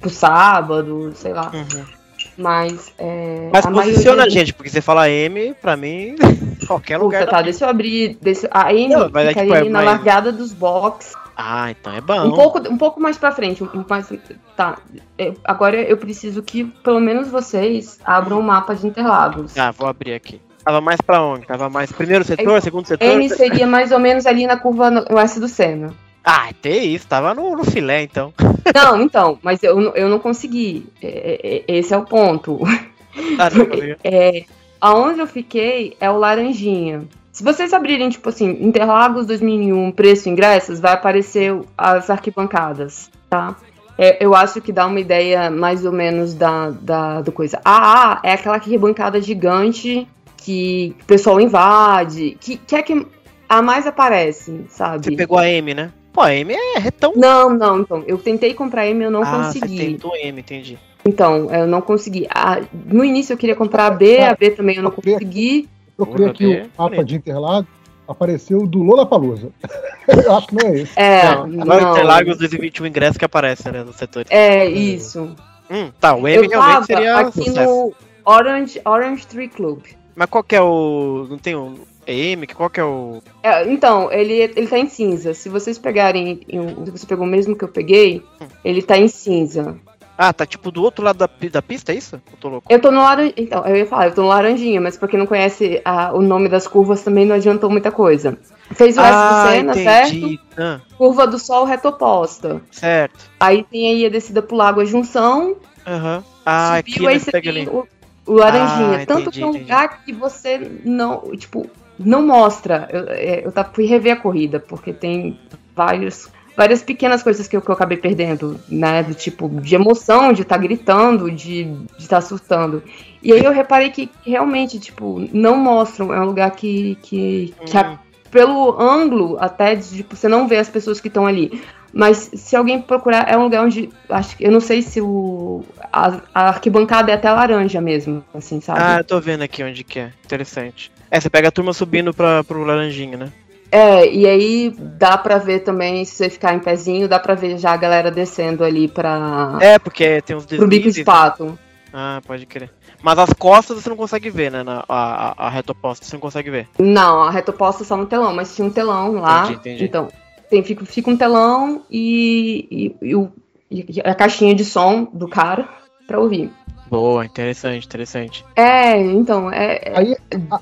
pro 0.01 0.09
sábado, 0.09 1.11
sei 1.15 1.33
lá. 1.33 1.49
Uhum. 1.53 1.94
Mas. 2.37 2.93
É, 2.97 3.49
Mas 3.51 3.65
posiciona 3.65 4.23
a 4.23 4.29
gente, 4.29 4.53
porque 4.53 4.69
você 4.69 4.81
fala 4.81 5.09
M, 5.09 5.53
pra 5.61 5.77
mim, 5.77 6.15
qualquer 6.67 6.97
lugar. 6.97 7.21
Puta, 7.21 7.31
tá, 7.31 7.41
deixa 7.41 7.65
eu 7.65 7.69
abrir. 7.69 8.17
Deixa, 8.21 8.47
a 8.51 8.73
M 8.73 8.89
Não, 8.89 9.05
fica 9.05 9.27
tipo, 9.27 9.53
ali 9.53 9.67
é 9.67 9.69
na 9.69 9.83
mais... 9.83 9.85
largada 9.85 10.31
dos 10.31 10.51
box. 10.51 11.13
Ah, 11.37 11.69
então 11.71 11.93
é 11.93 12.01
bom. 12.01 12.27
Um 12.27 12.31
pouco, 12.31 12.59
um 12.69 12.77
pouco 12.77 12.99
mais 12.99 13.17
pra 13.17 13.31
frente. 13.31 13.63
Um, 13.63 13.85
mais, 13.89 14.09
tá. 14.55 14.77
Eu, 15.17 15.35
agora 15.43 15.81
eu 15.81 15.97
preciso 15.97 16.41
que 16.41 16.63
pelo 16.63 16.99
menos 16.99 17.27
vocês 17.27 17.99
abram 18.05 18.37
o 18.37 18.39
um 18.39 18.43
mapa 18.43 18.73
de 18.73 18.87
Interlagos. 18.87 19.57
Ah, 19.57 19.71
vou 19.71 19.87
abrir 19.87 20.13
aqui. 20.13 20.41
Tava 20.63 20.81
mais 20.81 20.99
pra 20.99 21.21
onde? 21.21 21.45
Tava 21.45 21.69
mais 21.69 21.91
primeiro 21.91 22.23
setor, 22.23 22.61
segundo 22.61 22.87
setor? 22.87 23.05
M 23.05 23.29
seria 23.29 23.67
mais 23.67 23.91
ou 23.91 23.99
menos 23.99 24.25
ali 24.25 24.47
na 24.47 24.57
curva 24.57 25.05
oeste 25.11 25.39
do 25.39 25.47
Sena. 25.47 25.93
Ah, 26.25 26.49
tem 26.59 26.95
isso, 26.95 27.07
tava 27.07 27.35
no, 27.35 27.55
no 27.55 27.63
filé 27.63 28.01
então. 28.01 28.33
Não, 28.73 28.99
então, 28.99 29.37
mas 29.43 29.61
eu, 29.61 29.79
eu 29.93 30.09
não 30.09 30.17
consegui. 30.17 30.87
É, 31.01 31.63
é, 31.67 31.77
esse 31.77 31.93
é 31.93 31.97
o 31.97 32.03
ponto. 32.03 32.59
Ah, 33.39 33.49
não, 33.49 33.65
é, 34.03 34.43
aonde 34.81 35.21
eu 35.21 35.27
fiquei 35.27 35.95
é 36.01 36.11
o 36.11 36.17
Laranjinha. 36.17 37.07
Se 37.31 37.41
vocês 37.41 37.71
abrirem, 37.71 38.09
tipo 38.09 38.27
assim, 38.27 38.57
Interlagos 38.59 39.25
2001, 39.25 39.91
preço 39.93 40.27
ingressos, 40.27 40.81
vai 40.81 40.91
aparecer 40.91 41.57
as 41.77 42.09
arquibancadas, 42.09 43.09
tá? 43.29 43.55
É, 43.97 44.17
eu 44.23 44.35
acho 44.35 44.59
que 44.59 44.73
dá 44.73 44.85
uma 44.85 44.99
ideia 44.99 45.49
mais 45.49 45.85
ou 45.85 45.93
menos 45.93 46.33
da, 46.33 46.71
da 46.71 47.21
do 47.21 47.31
coisa. 47.31 47.61
A 47.63 48.15
A 48.15 48.19
é 48.21 48.33
aquela 48.33 48.55
arquibancada 48.55 49.21
gigante 49.21 50.05
que 50.37 50.93
o 51.01 51.05
pessoal 51.05 51.39
invade, 51.39 52.37
que, 52.41 52.57
que 52.57 52.75
é 52.75 52.81
que 52.81 53.07
a 53.47 53.61
mais 53.61 53.87
aparece, 53.87 54.65
sabe? 54.67 55.05
Você 55.05 55.15
pegou 55.15 55.37
a 55.37 55.47
M, 55.47 55.73
né? 55.73 55.91
Pô, 56.15 56.21
a 56.21 56.33
M 56.33 56.53
é 56.53 56.79
retão. 56.79 57.11
Não, 57.13 57.49
não, 57.49 57.81
então. 57.81 58.01
Eu 58.07 58.17
tentei 58.17 58.53
comprar 58.53 58.87
M 58.87 59.01
e 59.01 59.03
eu 59.03 59.11
não 59.11 59.21
ah, 59.21 59.43
consegui. 59.43 59.77
Você 59.77 59.85
tentou 59.85 60.15
M, 60.15 60.39
entendi. 60.39 60.79
Então, 61.03 61.53
eu 61.53 61.67
não 61.67 61.81
consegui. 61.81 62.25
Ah, 62.33 62.61
no 62.85 63.03
início 63.03 63.33
eu 63.33 63.37
queria 63.37 63.55
comprar 63.55 63.87
a 63.87 63.91
B, 63.91 64.19
a 64.21 64.33
B 64.33 64.51
também 64.51 64.77
eu 64.77 64.83
não 64.83 64.91
consegui. 64.91 65.67
Procurei 65.97 66.27
aqui 66.27 66.45
o 66.45 66.81
mapa 66.81 67.03
de 67.03 67.15
Interlagos, 67.15 67.69
apareceu 68.07 68.65
do 68.65 68.81
Lola 68.81 69.05
Palusa. 69.05 69.51
eu 70.07 70.35
acho 70.37 70.47
que 70.47 70.55
não 70.55 70.69
é 70.69 70.79
esse. 70.79 70.93
É, 70.97 71.35
não. 71.35 71.61
Agora 71.63 71.81
não. 71.81 71.91
Interlagos 71.91 72.37
2021 72.37 72.85
ingresso 72.87 73.19
que 73.19 73.25
aparece, 73.25 73.69
né, 73.69 73.83
no 73.83 73.91
setor. 73.91 74.25
É, 74.29 74.65
isso. 74.65 75.35
Hum, 75.69 75.91
tá, 75.99 76.15
o 76.15 76.25
M 76.25 76.45
eu 76.45 76.49
realmente 76.49 76.85
seria 76.85 77.17
aqui 77.17 77.43
sucesso. 77.43 77.69
no 77.69 77.93
Orange, 78.23 78.81
Orange 78.85 79.27
Tree 79.27 79.49
Club. 79.49 79.83
Mas 80.15 80.29
qual 80.29 80.45
que 80.45 80.55
é 80.55 80.61
o... 80.61 81.27
não 81.29 81.37
tem 81.37 81.57
um... 81.57 81.75
É 82.05 82.13
M? 82.13 82.47
Qual 82.47 82.69
que 82.69 82.79
é 82.79 82.83
o. 82.83 83.21
É, 83.41 83.67
então, 83.71 84.11
ele, 84.11 84.33
ele 84.33 84.67
tá 84.67 84.77
em 84.77 84.87
cinza. 84.87 85.33
Se 85.33 85.49
vocês 85.49 85.77
pegarem. 85.77 86.41
Se 86.85 86.91
você 86.91 87.05
pegou 87.05 87.25
o 87.25 87.29
mesmo 87.29 87.55
que 87.55 87.63
eu 87.63 87.69
peguei, 87.69 88.23
ele 88.63 88.81
tá 88.81 88.97
em 88.97 89.07
cinza. 89.07 89.75
Ah, 90.17 90.31
tá 90.31 90.45
tipo 90.45 90.71
do 90.71 90.81
outro 90.81 91.03
lado 91.03 91.17
da, 91.17 91.29
da 91.51 91.61
pista, 91.61 91.91
é 91.91 91.95
isso? 91.95 92.15
Eu 92.15 92.37
tô 92.39 92.47
louco. 92.47 92.71
Eu 92.71 92.79
tô 92.79 92.89
no 92.89 93.01
laranjinha. 93.01 93.33
Então, 93.37 93.65
eu 93.65 93.75
ia 93.75 93.85
falar, 93.85 94.07
eu 94.07 94.13
tô 94.13 94.21
no 94.21 94.29
laranjinha, 94.29 94.79
mas 94.79 94.97
pra 94.97 95.09
quem 95.09 95.19
não 95.19 95.25
conhece 95.25 95.81
a, 95.83 96.13
o 96.13 96.21
nome 96.21 96.47
das 96.47 96.67
curvas 96.67 97.03
também 97.03 97.25
não 97.25 97.35
adiantou 97.35 97.69
muita 97.69 97.91
coisa. 97.91 98.37
Fez 98.71 98.97
o 98.97 99.01
S 99.01 99.11
ah, 99.13 99.43
do 99.43 99.49
Senna, 99.49 99.73
certo? 99.73 100.39
Ah. 100.57 100.79
Curva 100.97 101.27
do 101.27 101.37
Sol 101.37 101.65
retoposta. 101.65 102.61
Certo. 102.71 103.29
Aí 103.39 103.63
tem 103.63 103.87
aí 103.87 104.05
a 104.05 104.09
descida 104.09 104.41
pro 104.41 104.55
Lago 104.55 104.79
a 104.79 104.85
Junção. 104.85 105.57
Aham. 105.85 106.17
Uhum. 106.17 106.23
Ah, 106.45 106.81
subiu, 106.85 107.07
aí 107.09 107.19
você 107.19 107.31
tem 107.31 107.67
o, 107.67 107.87
o, 108.25 108.33
laranjinha. 108.33 109.01
Ah, 109.01 109.05
Tanto 109.05 109.21
entendi, 109.21 109.39
que 109.39 109.43
é 109.43 109.45
um 109.47 109.51
lugar 109.51 110.03
que 110.05 110.13
você 110.13 110.71
não, 110.85 111.35
tipo, 111.35 111.69
não 111.97 112.25
mostra. 112.25 112.87
Eu, 112.91 113.05
é, 113.09 113.43
eu 113.45 113.53
fui 113.73 113.85
rever 113.85 114.13
a 114.13 114.15
corrida, 114.15 114.59
porque 114.59 114.93
tem 114.93 115.39
vários 115.75 116.29
várias 116.55 116.81
pequenas 116.81 117.21
coisas 117.21 117.47
que 117.47 117.57
eu, 117.57 117.61
que 117.61 117.69
eu 117.69 117.73
acabei 117.73 117.97
perdendo, 117.97 118.59
né? 118.69 119.03
Do 119.03 119.13
tipo, 119.13 119.49
de 119.61 119.75
emoção, 119.75 120.31
de 120.31 120.43
estar 120.43 120.55
tá 120.55 120.61
gritando, 120.61 121.29
de 121.29 121.67
estar 121.99 122.17
tá 122.17 122.21
surtando. 122.21 122.81
E 123.21 123.33
aí 123.33 123.43
eu 123.43 123.51
reparei 123.51 123.89
que 123.89 124.09
realmente, 124.25 124.79
tipo, 124.79 125.27
não 125.33 125.57
mostram. 125.57 126.13
É 126.13 126.19
um 126.19 126.25
lugar 126.25 126.51
que, 126.51 126.97
que, 127.01 127.53
que 127.65 127.77
a, 127.77 127.91
hum. 127.91 127.97
pelo 128.31 128.79
ângulo, 128.81 129.37
até, 129.39 129.75
de, 129.75 129.97
tipo, 129.97 130.15
você 130.15 130.27
não 130.27 130.47
vê 130.47 130.57
as 130.57 130.69
pessoas 130.69 131.01
que 131.01 131.07
estão 131.07 131.25
ali. 131.25 131.61
Mas 131.93 132.29
se 132.33 132.57
alguém 132.57 132.81
procurar, 132.81 133.25
é 133.29 133.37
um 133.37 133.43
lugar 133.43 133.63
onde. 133.63 133.89
Acho, 134.09 134.35
eu 134.39 134.51
não 134.51 134.59
sei 134.59 134.81
se 134.81 134.99
o. 134.99 135.63
A, 135.93 136.19
a, 136.33 136.47
arquibancada 136.49 137.09
é 137.09 137.15
até 137.15 137.31
laranja 137.31 137.79
mesmo, 137.79 138.23
assim, 138.33 138.59
sabe? 138.59 138.79
Ah, 138.83 138.97
eu 138.97 139.03
tô 139.05 139.19
vendo 139.21 139.43
aqui 139.43 139.63
onde 139.63 139.81
que 139.83 139.99
é. 139.99 140.11
Interessante. 140.25 140.91
É, 141.15 141.19
você 141.21 141.29
pega 141.29 141.47
a 141.47 141.51
turma 141.51 141.71
subindo 141.71 142.13
pra, 142.13 142.43
pro 142.43 142.65
laranjinha, 142.65 143.15
né? 143.17 143.31
É, 143.71 144.05
e 144.13 144.27
aí 144.27 144.75
dá 144.77 145.17
pra 145.17 145.37
ver 145.37 145.59
também, 145.59 146.03
se 146.03 146.15
você 146.15 146.29
ficar 146.29 146.53
em 146.53 146.59
pezinho, 146.59 147.07
dá 147.07 147.17
pra 147.17 147.35
ver 147.35 147.57
já 147.57 147.71
a 147.71 147.77
galera 147.77 148.11
descendo 148.11 148.65
ali 148.65 148.89
pra. 148.89 149.57
É, 149.61 149.79
porque 149.79 150.21
tem 150.23 150.35
uns 150.35 150.45
deslizes. 150.45 150.59
Pro 150.59 150.67
bico 150.67 150.91
de 150.91 151.03
pato. 151.05 151.57
Ah, 151.93 152.21
pode 152.27 152.45
crer. 152.45 152.69
Mas 153.01 153.17
as 153.17 153.31
costas 153.31 153.81
você 153.81 153.87
não 153.87 153.95
consegue 153.95 154.29
ver, 154.29 154.51
né? 154.51 154.61
Na, 154.61 154.83
a, 154.89 155.29
a, 155.29 155.47
a 155.47 155.49
retoposta 155.49 156.05
você 156.05 156.17
não 156.17 156.19
consegue 156.19 156.49
ver. 156.49 156.67
Não, 156.77 157.23
a 157.23 157.31
retoposta 157.31 157.85
só 157.85 157.95
no 157.95 158.05
telão, 158.05 158.35
mas 158.35 158.53
tinha 158.53 158.67
um 158.67 158.71
telão 158.71 159.13
lá. 159.13 159.45
Entendi, 159.45 159.59
entendi. 159.59 159.83
Então, 159.85 160.09
tem, 160.49 160.63
fica, 160.63 160.85
fica 160.85 161.09
um 161.09 161.15
telão 161.15 161.83
e, 161.89 162.67
e, 163.01 163.09
e, 163.09 163.15
o, 163.15 163.31
e 163.71 164.01
a 164.03 164.13
caixinha 164.13 164.53
de 164.53 164.65
som 164.65 165.07
do 165.13 165.29
cara 165.29 165.65
pra 166.05 166.19
ouvir. 166.19 166.51
Boa, 166.89 167.25
interessante, 167.25 167.85
interessante. 167.85 168.45
É, 168.55 168.99
então, 169.01 169.51
é. 169.51 169.81
é 169.83 169.97
Aí, 169.97 170.17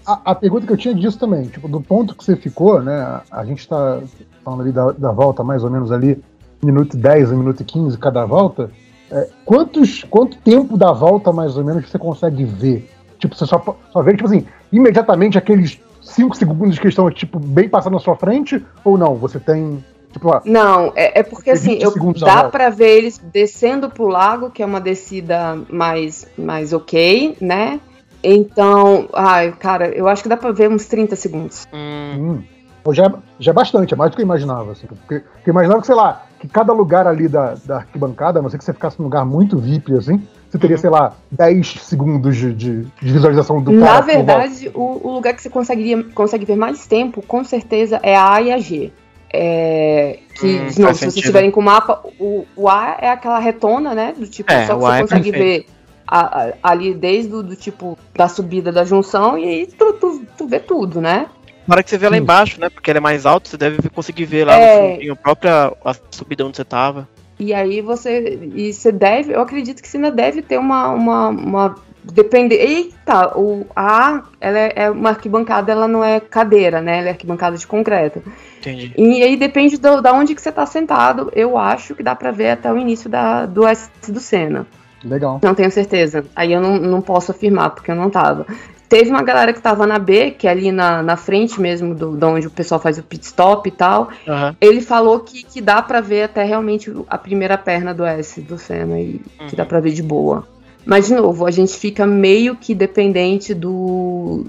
a, 0.05 0.31
a, 0.31 0.35
pergunta 0.35 0.65
que 0.65 0.73
eu 0.73 0.77
tinha 0.77 0.95
disso 0.95 1.19
também, 1.19 1.47
tipo, 1.47 1.67
do 1.67 1.81
ponto 1.81 2.15
que 2.15 2.23
você 2.23 2.35
ficou, 2.35 2.81
né? 2.81 3.21
A 3.29 3.43
gente 3.43 3.67
tá 3.67 4.01
falando 4.43 4.61
ali 4.61 4.71
da, 4.71 4.91
da 4.91 5.11
volta, 5.11 5.43
mais 5.43 5.63
ou 5.63 5.69
menos 5.69 5.91
ali, 5.91 6.23
minuto 6.63 6.95
10, 6.95 7.31
minuto 7.31 7.61
e 7.61 7.65
15 7.65 7.97
cada 7.97 8.25
volta. 8.25 8.71
É, 9.11 9.29
quantos, 9.45 10.03
quanto 10.03 10.37
tempo 10.37 10.77
da 10.77 10.91
volta, 10.91 11.31
mais 11.31 11.57
ou 11.57 11.63
menos, 11.63 11.89
você 11.89 11.99
consegue 11.99 12.45
ver? 12.45 12.89
Tipo, 13.19 13.35
você 13.35 13.45
só, 13.45 13.77
só 13.91 14.01
vê, 14.01 14.15
tipo 14.15 14.25
assim, 14.25 14.45
imediatamente 14.71 15.37
aqueles 15.37 15.79
5 16.01 16.35
segundos 16.35 16.79
que 16.79 16.87
estão, 16.87 17.09
tipo, 17.11 17.39
bem 17.39 17.69
passando 17.69 17.93
na 17.93 17.99
sua 17.99 18.15
frente, 18.15 18.65
ou 18.83 18.97
não? 18.97 19.15
Você 19.15 19.39
tem 19.39 19.83
Tipo, 20.13 20.41
não, 20.45 20.93
é, 20.95 21.21
é 21.21 21.23
porque 21.23 21.49
assim, 21.49 21.79
eu, 21.81 21.91
dá 22.13 22.43
para 22.43 22.69
ver 22.69 22.97
eles 22.99 23.17
descendo 23.17 23.89
pro 23.89 24.07
lago, 24.07 24.51
que 24.51 24.61
é 24.61 24.65
uma 24.65 24.79
descida 24.79 25.59
mais, 25.69 26.27
mais 26.37 26.71
ok, 26.71 27.35
né? 27.41 27.79
Então, 28.23 29.09
ai, 29.11 29.51
cara, 29.59 29.89
eu 29.89 30.07
acho 30.07 30.21
que 30.21 30.29
dá 30.29 30.37
pra 30.37 30.51
ver 30.51 30.69
uns 30.69 30.85
30 30.85 31.15
segundos. 31.15 31.67
Hum. 31.73 32.43
Já, 32.91 33.11
já 33.39 33.51
é 33.51 33.53
bastante, 33.53 33.93
é 33.93 33.97
mais 33.97 34.11
do 34.11 34.15
que 34.15 34.21
eu 34.21 34.25
imaginava. 34.25 34.73
Assim, 34.73 34.85
porque, 34.85 35.19
porque 35.19 35.49
eu 35.49 35.51
imaginava 35.51 35.81
que, 35.81 35.87
sei 35.87 35.95
lá, 35.95 36.23
que 36.39 36.47
cada 36.47 36.73
lugar 36.73 37.07
ali 37.07 37.27
da, 37.27 37.55
da 37.65 37.77
arquibancada, 37.77 38.39
a 38.39 38.41
não 38.41 38.49
ser 38.49 38.57
que 38.57 38.63
você 38.63 38.73
ficasse 38.73 38.99
num 38.99 39.05
lugar 39.05 39.25
muito 39.25 39.57
VIP, 39.57 39.95
assim, 39.95 40.21
você 40.49 40.59
teria, 40.59 40.75
uhum. 40.75 40.81
sei 40.81 40.89
lá, 40.91 41.13
10 41.31 41.81
segundos 41.81 42.37
de, 42.37 42.53
de, 42.53 42.81
de 42.83 43.11
visualização 43.11 43.61
do 43.61 43.71
cara. 43.79 43.93
Na 43.93 44.01
verdade, 44.01 44.69
o, 44.75 45.07
o, 45.07 45.11
lugar 45.13 45.33
que 45.33 45.41
você 45.41 45.49
conseguiria, 45.49 46.03
consegue 46.13 46.45
ver 46.45 46.55
mais 46.55 46.85
tempo, 46.85 47.23
com 47.25 47.43
certeza, 47.43 47.99
é 48.03 48.15
a 48.15 48.33
A 48.33 48.41
e 48.41 48.51
a 48.51 48.59
G. 48.59 48.91
É, 49.35 50.19
que, 50.35 50.45
hum, 50.45 50.67
de 50.67 50.79
novo, 50.79 50.93
se 50.93 50.99
vocês 50.99 51.15
estiverem 51.15 51.49
com 51.49 51.59
o 51.59 51.63
mapa, 51.63 52.03
o, 52.19 52.45
o 52.55 52.69
A 52.69 52.97
é 53.01 53.09
aquela 53.09 53.39
retona, 53.39 53.95
né? 53.95 54.13
Do 54.15 54.27
tipo, 54.27 54.51
é, 54.51 54.67
só 54.67 54.75
que 54.75 54.81
você 54.81 54.97
é 54.97 55.01
consegue 55.01 55.31
ver 55.31 55.65
a, 56.07 56.43
a, 56.43 56.53
ali 56.61 56.93
desde 56.93 57.33
o 57.33 57.41
do 57.41 57.55
tipo 57.55 57.97
da 58.15 58.27
subida 58.27 58.71
da 58.71 58.85
junção 58.85 59.37
e 59.37 59.45
aí 59.45 59.67
tu, 59.67 59.93
tu, 59.93 60.25
tu 60.37 60.47
vê 60.47 60.59
tudo, 60.59 61.01
né? 61.01 61.25
Na 61.65 61.75
hora 61.75 61.83
que 61.83 61.89
você 61.89 61.97
vê 61.97 62.09
lá 62.09 62.17
embaixo, 62.17 62.59
né? 62.59 62.69
Porque 62.69 62.91
ele 62.91 62.99
é 62.99 63.01
mais 63.01 63.25
alto, 63.25 63.49
você 63.49 63.57
deve 63.57 63.89
conseguir 63.89 64.25
ver 64.25 64.45
lá 64.45 64.55
é... 64.55 64.81
no 64.81 64.93
fundinho 64.93 65.13
a 65.13 65.15
própria 65.15 65.73
a 65.83 65.95
subida 66.11 66.45
onde 66.45 66.57
você 66.57 66.65
tava. 66.65 67.07
E 67.39 67.53
aí 67.53 67.81
você. 67.81 68.39
E 68.53 68.71
você 68.71 68.91
deve. 68.91 69.33
Eu 69.33 69.41
acredito 69.41 69.81
que 69.81 69.87
você 69.87 69.97
ainda 69.97 70.11
deve 70.11 70.41
ter 70.41 70.57
uma, 70.57 70.89
uma, 70.89 71.27
uma 71.29 71.75
Depende. 72.03 72.55
Eita, 72.55 73.37
o 73.37 73.65
A 73.75 74.23
ela 74.39 74.59
é, 74.59 74.73
é, 74.75 74.89
uma 74.89 75.09
arquibancada, 75.09 75.71
ela 75.71 75.87
não 75.87 76.03
é 76.03 76.19
cadeira, 76.19 76.81
né? 76.81 76.99
Ela 76.99 77.07
é 77.07 77.11
arquibancada 77.11 77.57
de 77.57 77.65
concreto. 77.65 78.21
Entendi. 78.59 78.93
E 78.97 79.23
aí 79.23 79.37
depende 79.37 79.77
do, 79.77 80.01
da 80.01 80.13
onde 80.13 80.35
que 80.35 80.41
você 80.41 80.51
tá 80.51 80.65
sentado. 80.65 81.31
Eu 81.35 81.57
acho 81.57 81.95
que 81.95 82.03
dá 82.03 82.15
para 82.15 82.31
ver 82.31 82.51
até 82.51 82.71
o 82.71 82.77
início 82.77 83.09
da, 83.09 83.45
do 83.45 83.65
S 83.65 83.89
do 84.07 84.19
Senna. 84.19 84.67
Legal. 85.03 85.39
Não 85.43 85.53
tenho 85.53 85.71
certeza. 85.71 86.25
Aí 86.35 86.53
eu 86.53 86.61
não, 86.61 86.77
não 86.77 87.01
posso 87.01 87.31
afirmar, 87.31 87.71
porque 87.71 87.91
eu 87.91 87.95
não 87.95 88.09
tava. 88.09 88.45
Teve 88.87 89.09
uma 89.09 89.23
galera 89.23 89.51
que 89.51 89.59
tava 89.59 89.87
na 89.87 89.97
B, 89.97 90.31
que 90.31 90.47
é 90.47 90.51
ali 90.51 90.71
na, 90.71 91.01
na 91.01 91.17
frente 91.17 91.59
mesmo 91.59 91.95
do, 91.95 92.15
de 92.15 92.25
onde 92.25 92.47
o 92.47 92.51
pessoal 92.51 92.79
faz 92.79 92.97
o 92.97 93.03
pit 93.03 93.25
stop 93.25 93.67
e 93.67 93.71
tal. 93.71 94.09
Uhum. 94.27 94.55
Ele 94.61 94.81
falou 94.81 95.19
que, 95.19 95.43
que 95.43 95.59
dá 95.59 95.81
para 95.81 95.99
ver 95.99 96.23
até 96.23 96.43
realmente 96.43 96.93
a 97.09 97.17
primeira 97.17 97.57
perna 97.57 97.93
do 97.93 98.05
S 98.05 98.39
do 98.39 98.57
Senna 98.57 98.99
e 98.99 99.19
uhum. 99.39 99.47
que 99.47 99.55
dá 99.55 99.65
para 99.65 99.79
ver 99.79 99.93
de 99.93 100.03
boa. 100.03 100.47
Mas, 100.85 101.07
de 101.07 101.13
novo, 101.13 101.45
a 101.45 101.51
gente 101.51 101.73
fica 101.73 102.05
meio 102.05 102.55
que 102.55 102.75
dependente 102.75 103.53
do. 103.53 104.45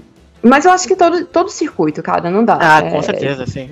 Mas 0.47 0.63
eu 0.63 0.71
acho 0.71 0.87
que 0.87 0.95
todo, 0.95 1.25
todo 1.25 1.49
circuito, 1.49 2.03
cara, 2.03 2.29
não 2.29 2.45
dá. 2.45 2.59
Ah, 2.61 2.79
é... 2.79 2.91
com 2.91 3.01
certeza, 3.01 3.47
sim. 3.47 3.67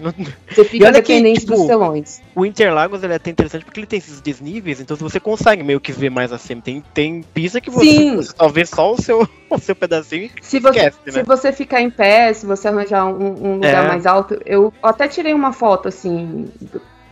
Você 0.49 0.63
fica 0.65 0.91
dependente 0.91 1.41
que, 1.41 1.45
tipo, 1.45 1.55
dos 1.55 1.67
telões. 1.67 2.19
O 2.35 2.43
Interlagos 2.43 3.03
ele 3.03 3.13
é 3.13 3.17
até 3.17 3.29
interessante 3.29 3.63
porque 3.63 3.79
ele 3.79 3.85
tem 3.85 3.99
esses 3.99 4.19
desníveis, 4.19 4.81
então 4.81 4.97
você 4.97 5.19
consegue 5.19 5.61
meio 5.61 5.79
que 5.79 5.91
ver 5.91 6.09
mais 6.09 6.33
acima. 6.33 6.63
Tem, 6.63 6.83
tem 6.91 7.21
pista 7.31 7.61
que 7.61 7.69
você, 7.69 8.15
você 8.15 8.33
talvez 8.33 8.69
só 8.69 8.91
o 8.91 8.99
seu, 8.99 9.27
o 9.51 9.59
seu 9.59 9.75
pedacinho 9.75 10.31
se 10.41 10.59
você, 10.59 10.79
esquece, 10.79 10.97
né? 11.05 11.11
Se 11.11 11.23
você 11.23 11.51
ficar 11.51 11.79
em 11.79 11.91
pé, 11.91 12.33
se 12.33 12.47
você 12.47 12.67
arranjar 12.67 13.05
um, 13.05 13.51
um 13.51 13.53
lugar 13.55 13.85
é. 13.85 13.87
mais 13.87 14.07
alto, 14.07 14.39
eu 14.43 14.73
até 14.81 15.07
tirei 15.07 15.35
uma 15.35 15.53
foto, 15.53 15.89
assim, 15.89 16.47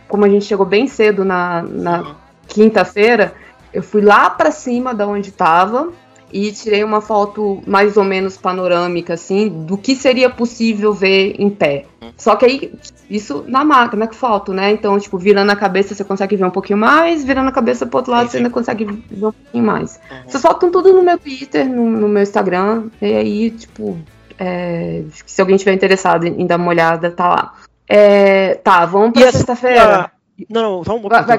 como 0.08 0.24
a 0.24 0.28
gente 0.28 0.44
chegou 0.44 0.66
bem 0.66 0.88
cedo 0.88 1.24
na, 1.24 1.62
na 1.62 2.16
quinta-feira, 2.48 3.32
eu 3.72 3.82
fui 3.82 4.02
lá 4.02 4.30
para 4.30 4.50
cima 4.50 4.94
da 4.94 5.06
onde 5.06 5.30
estava 5.30 5.90
e 6.32 6.50
tirei 6.50 6.82
uma 6.82 7.00
foto 7.00 7.62
mais 7.66 7.96
ou 7.96 8.04
menos 8.04 8.38
panorâmica, 8.38 9.14
assim, 9.14 9.48
do 9.48 9.76
que 9.76 9.94
seria 9.94 10.30
possível 10.30 10.92
ver 10.94 11.36
em 11.38 11.50
pé. 11.50 11.84
Só 12.16 12.34
que 12.36 12.46
aí, 12.46 12.72
isso 13.10 13.44
na 13.46 13.64
máquina 13.64 14.06
que 14.06 14.16
foto, 14.16 14.52
né? 14.52 14.70
Então, 14.70 14.98
tipo, 14.98 15.18
virando 15.18 15.50
a 15.50 15.56
cabeça 15.56 15.94
você 15.94 16.02
consegue 16.02 16.36
ver 16.36 16.44
um 16.44 16.50
pouquinho 16.50 16.78
mais, 16.78 17.22
virando 17.22 17.48
a 17.48 17.52
cabeça 17.52 17.84
pro 17.84 17.98
outro 17.98 18.12
lado 18.12 18.30
você 18.30 18.38
ainda 18.38 18.48
consegue 18.48 18.84
ver 18.84 19.26
um 19.26 19.32
pouquinho 19.32 19.64
mais. 19.64 20.00
Uhum. 20.10 20.16
Essas 20.26 20.40
fotos 20.40 20.56
estão 20.56 20.70
tudo 20.70 20.94
no 20.94 21.02
meu 21.02 21.18
Twitter, 21.18 21.68
no, 21.68 21.90
no 21.90 22.08
meu 22.08 22.22
Instagram, 22.22 22.88
e 23.00 23.14
aí, 23.14 23.50
tipo, 23.50 23.98
é, 24.38 25.02
se 25.26 25.40
alguém 25.40 25.56
tiver 25.56 25.74
interessado 25.74 26.26
em 26.26 26.46
dar 26.46 26.56
uma 26.56 26.68
olhada, 26.68 27.10
tá 27.10 27.28
lá. 27.28 27.52
É, 27.86 28.54
tá, 28.54 28.86
vamos 28.86 29.12
pra 29.12 29.30
sexta-feira. 29.30 30.10
Não, 30.48 30.62
não, 30.62 30.84
só 30.84 30.96
um 30.96 31.08
vai, 31.08 31.24
vai, 31.24 31.38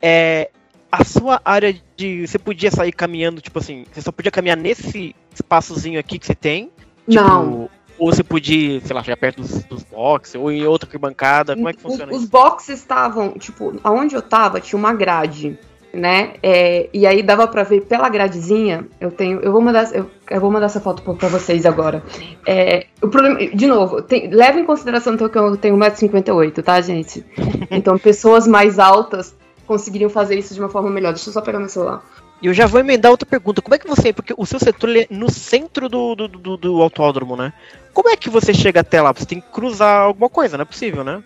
É, 0.00 0.50
a 0.90 1.04
sua 1.04 1.40
área 1.44 1.74
de. 1.96 2.26
Você 2.26 2.38
podia 2.38 2.70
sair 2.70 2.92
caminhando, 2.92 3.40
tipo 3.40 3.58
assim, 3.58 3.84
você 3.92 4.02
só 4.02 4.10
podia 4.10 4.30
caminhar 4.30 4.56
nesse 4.56 5.14
espaçozinho 5.32 6.00
aqui 6.00 6.18
que 6.18 6.26
você 6.26 6.34
tem? 6.34 6.70
Tipo, 7.08 7.22
não. 7.22 7.70
Ou 7.98 8.10
você 8.10 8.24
podia, 8.24 8.80
sei 8.80 8.96
lá, 8.96 9.02
chegar 9.02 9.18
perto 9.18 9.42
dos, 9.42 9.62
dos 9.64 9.82
boxes, 9.82 10.34
ou 10.34 10.50
em 10.50 10.66
outra 10.66 10.88
bancada, 10.98 11.54
como 11.54 11.68
é 11.68 11.74
que 11.74 11.82
funciona 11.82 12.10
Os 12.12 12.22
isso? 12.22 12.30
boxes 12.30 12.78
estavam, 12.78 13.32
tipo, 13.32 13.78
aonde 13.84 14.14
eu 14.14 14.22
tava 14.22 14.58
tinha 14.58 14.78
uma 14.78 14.94
grade, 14.94 15.58
né? 15.92 16.32
É, 16.42 16.88
e 16.94 17.06
aí 17.06 17.22
dava 17.22 17.46
para 17.46 17.62
ver 17.62 17.82
pela 17.82 18.08
gradezinha. 18.08 18.86
Eu 18.98 19.10
tenho, 19.10 19.40
eu 19.40 19.52
vou 19.52 19.60
mandar, 19.60 19.94
eu, 19.94 20.10
eu 20.30 20.40
vou 20.40 20.50
mandar 20.50 20.66
essa 20.66 20.80
foto 20.80 21.02
para 21.14 21.28
vocês 21.28 21.66
agora. 21.66 22.02
É, 22.46 22.86
o 23.02 23.08
problema, 23.08 23.38
de 23.54 23.66
novo, 23.66 24.00
tem, 24.00 24.30
leva 24.30 24.58
em 24.58 24.64
consideração 24.64 25.12
então, 25.12 25.28
que 25.28 25.36
eu 25.36 25.56
tenho 25.58 25.76
1,58m, 25.76 26.62
tá, 26.62 26.80
gente? 26.80 27.24
Então 27.70 27.96
pessoas 27.98 28.48
mais 28.48 28.78
altas 28.80 29.36
conseguiriam 29.70 30.10
fazer 30.10 30.36
isso 30.36 30.52
de 30.52 30.58
uma 30.58 30.68
forma 30.68 30.90
melhor. 30.90 31.12
Deixa 31.12 31.28
eu 31.28 31.32
só 31.32 31.40
pegar 31.40 31.60
meu 31.60 31.68
celular. 31.68 32.02
E 32.42 32.46
eu 32.46 32.52
já 32.52 32.66
vou 32.66 32.80
emendar 32.80 33.12
outra 33.12 33.24
pergunta. 33.24 33.62
Como 33.62 33.72
é 33.72 33.78
que 33.78 33.86
você. 33.86 34.12
Porque 34.12 34.34
o 34.36 34.44
seu 34.44 34.58
setor 34.58 34.96
é 34.96 35.06
no 35.08 35.30
centro 35.30 35.88
do, 35.88 36.16
do, 36.16 36.26
do, 36.26 36.56
do, 36.56 36.82
autódromo, 36.82 37.36
né? 37.36 37.52
Como 37.94 38.08
é 38.08 38.16
que 38.16 38.28
você 38.28 38.52
chega 38.52 38.80
até 38.80 39.00
lá? 39.00 39.12
Você 39.12 39.26
tem 39.26 39.40
que 39.40 39.48
cruzar 39.52 40.02
alguma 40.02 40.28
coisa, 40.28 40.56
não 40.56 40.62
é 40.62 40.64
possível, 40.64 41.04
né? 41.04 41.22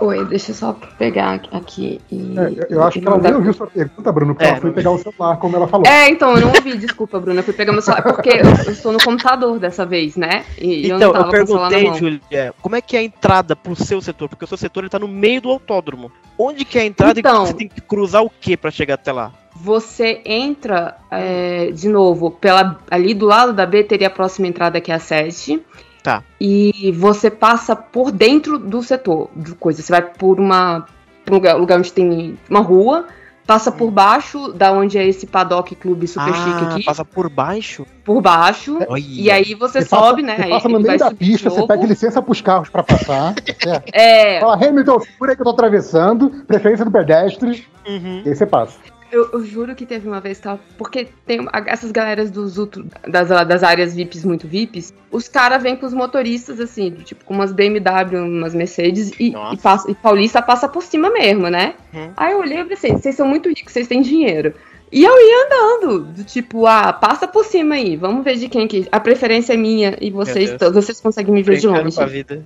Oi, 0.00 0.24
deixa 0.24 0.50
eu 0.50 0.54
só 0.56 0.76
pegar 0.98 1.40
aqui 1.52 2.00
e. 2.10 2.34
É, 2.36 2.66
eu 2.68 2.82
acho 2.82 3.00
que 3.00 3.06
ela 3.06 3.18
nem 3.18 3.32
ouviu 3.32 3.52
sua 3.52 3.68
pergunta, 3.68 4.10
Bruno, 4.10 4.34
porque 4.34 4.44
é, 4.44 4.48
ela 4.50 4.60
foi 4.60 4.72
pegar 4.72 4.90
o 4.90 4.98
celular, 4.98 5.36
como 5.36 5.56
ela 5.56 5.68
falou. 5.68 5.86
É, 5.86 6.08
então, 6.08 6.34
eu 6.34 6.40
não 6.40 6.48
ouvi, 6.48 6.76
desculpa, 6.76 7.20
Bruno. 7.20 7.38
Eu 7.38 7.44
fui 7.44 7.54
pegar 7.54 7.72
meu 7.72 7.80
celular, 7.80 8.02
porque 8.02 8.30
eu, 8.30 8.44
eu 8.66 8.72
estou 8.72 8.92
no 8.92 8.98
computador 8.98 9.58
dessa 9.60 9.86
vez, 9.86 10.16
né? 10.16 10.44
E 10.58 10.86
então, 10.86 11.12
eu, 11.12 11.14
eu 11.14 11.28
perguntei, 11.28 11.94
Julia, 11.94 12.54
como 12.60 12.74
é 12.74 12.80
que 12.80 12.96
é 12.96 13.00
a 13.00 13.02
entrada 13.04 13.54
pro 13.54 13.76
seu 13.76 14.00
setor? 14.00 14.28
Porque 14.28 14.44
o 14.44 14.48
seu 14.48 14.58
setor 14.58 14.84
está 14.84 14.98
no 14.98 15.06
meio 15.06 15.40
do 15.40 15.50
autódromo. 15.50 16.10
Onde 16.36 16.64
que 16.64 16.76
é 16.78 16.82
a 16.82 16.86
entrada 16.86 17.18
então, 17.18 17.44
e 17.44 17.46
você 17.46 17.54
tem 17.54 17.68
que 17.68 17.80
cruzar 17.80 18.22
o 18.24 18.30
que 18.30 18.56
para 18.56 18.72
chegar 18.72 18.94
até 18.94 19.12
lá? 19.12 19.32
Você 19.54 20.20
entra, 20.24 20.96
é, 21.08 21.70
de 21.70 21.88
novo, 21.88 22.32
pela, 22.32 22.80
ali 22.90 23.14
do 23.14 23.26
lado 23.26 23.52
da 23.52 23.64
B 23.64 23.84
teria 23.84 24.08
a 24.08 24.10
próxima 24.10 24.48
entrada 24.48 24.80
que 24.80 24.90
é 24.90 24.94
a 24.96 24.98
7. 24.98 25.64
Tá. 26.04 26.22
E 26.38 26.92
você 26.98 27.30
passa 27.30 27.74
por 27.74 28.12
dentro 28.12 28.58
do 28.58 28.82
setor 28.82 29.30
de 29.34 29.54
coisa. 29.54 29.80
Você 29.80 29.90
vai 29.90 30.02
por 30.02 30.38
uma 30.38 30.86
por 31.24 31.32
um 31.32 31.36
lugar, 31.36 31.56
lugar 31.56 31.78
onde 31.78 31.90
tem 31.90 32.38
uma 32.50 32.60
rua, 32.60 33.06
passa 33.46 33.72
por 33.72 33.88
hum. 33.88 33.90
baixo 33.90 34.52
da 34.52 34.70
onde 34.70 34.98
é 34.98 35.08
esse 35.08 35.26
paddock 35.26 35.74
clube 35.74 36.06
super 36.06 36.28
ah, 36.28 36.34
chique 36.34 36.64
aqui. 36.66 36.84
Passa 36.84 37.06
por 37.06 37.30
baixo? 37.30 37.86
Por 38.04 38.20
baixo. 38.20 38.78
E 38.98 39.30
aí 39.30 39.54
você, 39.54 39.80
você 39.80 39.88
sobe, 39.88 40.22
passa, 40.22 40.36
né? 40.36 40.44
Você 40.44 40.50
passa 40.50 40.68
no 40.68 40.80
meio 40.80 40.98
da 40.98 41.14
pista, 41.14 41.48
você 41.48 41.66
pede 41.66 41.86
licença 41.86 42.20
pros 42.20 42.42
carros 42.42 42.68
para 42.68 42.82
passar. 42.82 43.34
é. 43.90 44.40
Fala, 44.40 44.62
Hamilton, 44.62 45.00
por 45.18 45.30
aí 45.30 45.34
que 45.34 45.40
eu 45.40 45.46
tô 45.46 45.52
atravessando, 45.52 46.28
preferência 46.46 46.84
do 46.84 46.90
pedestre. 46.90 47.66
Uhum. 47.88 48.20
E 48.26 48.28
aí 48.28 48.36
você 48.36 48.44
passa. 48.44 48.78
Eu, 49.14 49.30
eu, 49.32 49.44
juro 49.44 49.76
que 49.76 49.86
teve 49.86 50.08
uma 50.08 50.20
vez, 50.20 50.40
tal, 50.40 50.58
porque 50.76 51.06
tem 51.24 51.46
essas 51.66 51.92
galeras 51.92 52.32
dos 52.32 52.56
das, 53.06 53.28
das 53.28 53.62
áreas 53.62 53.94
VIPs 53.94 54.24
muito 54.24 54.48
VIPs, 54.48 54.92
os 55.08 55.28
caras 55.28 55.62
vêm 55.62 55.76
com 55.76 55.86
os 55.86 55.94
motoristas, 55.94 56.58
assim, 56.58 56.90
tipo, 56.90 57.24
com 57.24 57.32
umas 57.32 57.52
BMW, 57.52 58.18
umas 58.18 58.56
Mercedes, 58.56 59.12
e, 59.20 59.28
e, 59.28 59.56
passa, 59.58 59.88
e 59.88 59.94
Paulista 59.94 60.42
passa 60.42 60.68
por 60.68 60.82
cima 60.82 61.10
mesmo, 61.10 61.48
né? 61.48 61.74
Hum. 61.94 62.10
Aí 62.16 62.32
eu 62.32 62.40
olhei 62.40 62.58
e 62.58 62.62
falei 62.62 62.74
assim, 62.74 62.96
vocês 62.96 63.14
são 63.14 63.28
muito 63.28 63.48
ricos, 63.48 63.72
vocês 63.72 63.86
têm 63.86 64.02
dinheiro. 64.02 64.52
E 64.90 65.04
eu 65.04 65.12
ia 65.12 65.46
andando, 65.46 66.04
do 66.06 66.24
tipo, 66.24 66.66
ah, 66.66 66.92
passa 66.92 67.28
por 67.28 67.44
cima 67.44 67.76
aí, 67.76 67.96
vamos 67.96 68.24
ver 68.24 68.34
de 68.36 68.48
quem 68.48 68.66
que. 68.66 68.88
A 68.90 68.98
preferência 68.98 69.52
é 69.52 69.56
minha 69.56 69.96
e 70.00 70.10
vocês, 70.10 70.56
vocês 70.72 71.00
conseguem 71.00 71.34
me 71.34 71.42
ver 71.42 71.58
de 71.58 71.68
longe. 71.68 72.00
A, 72.00 72.06
vida. 72.06 72.44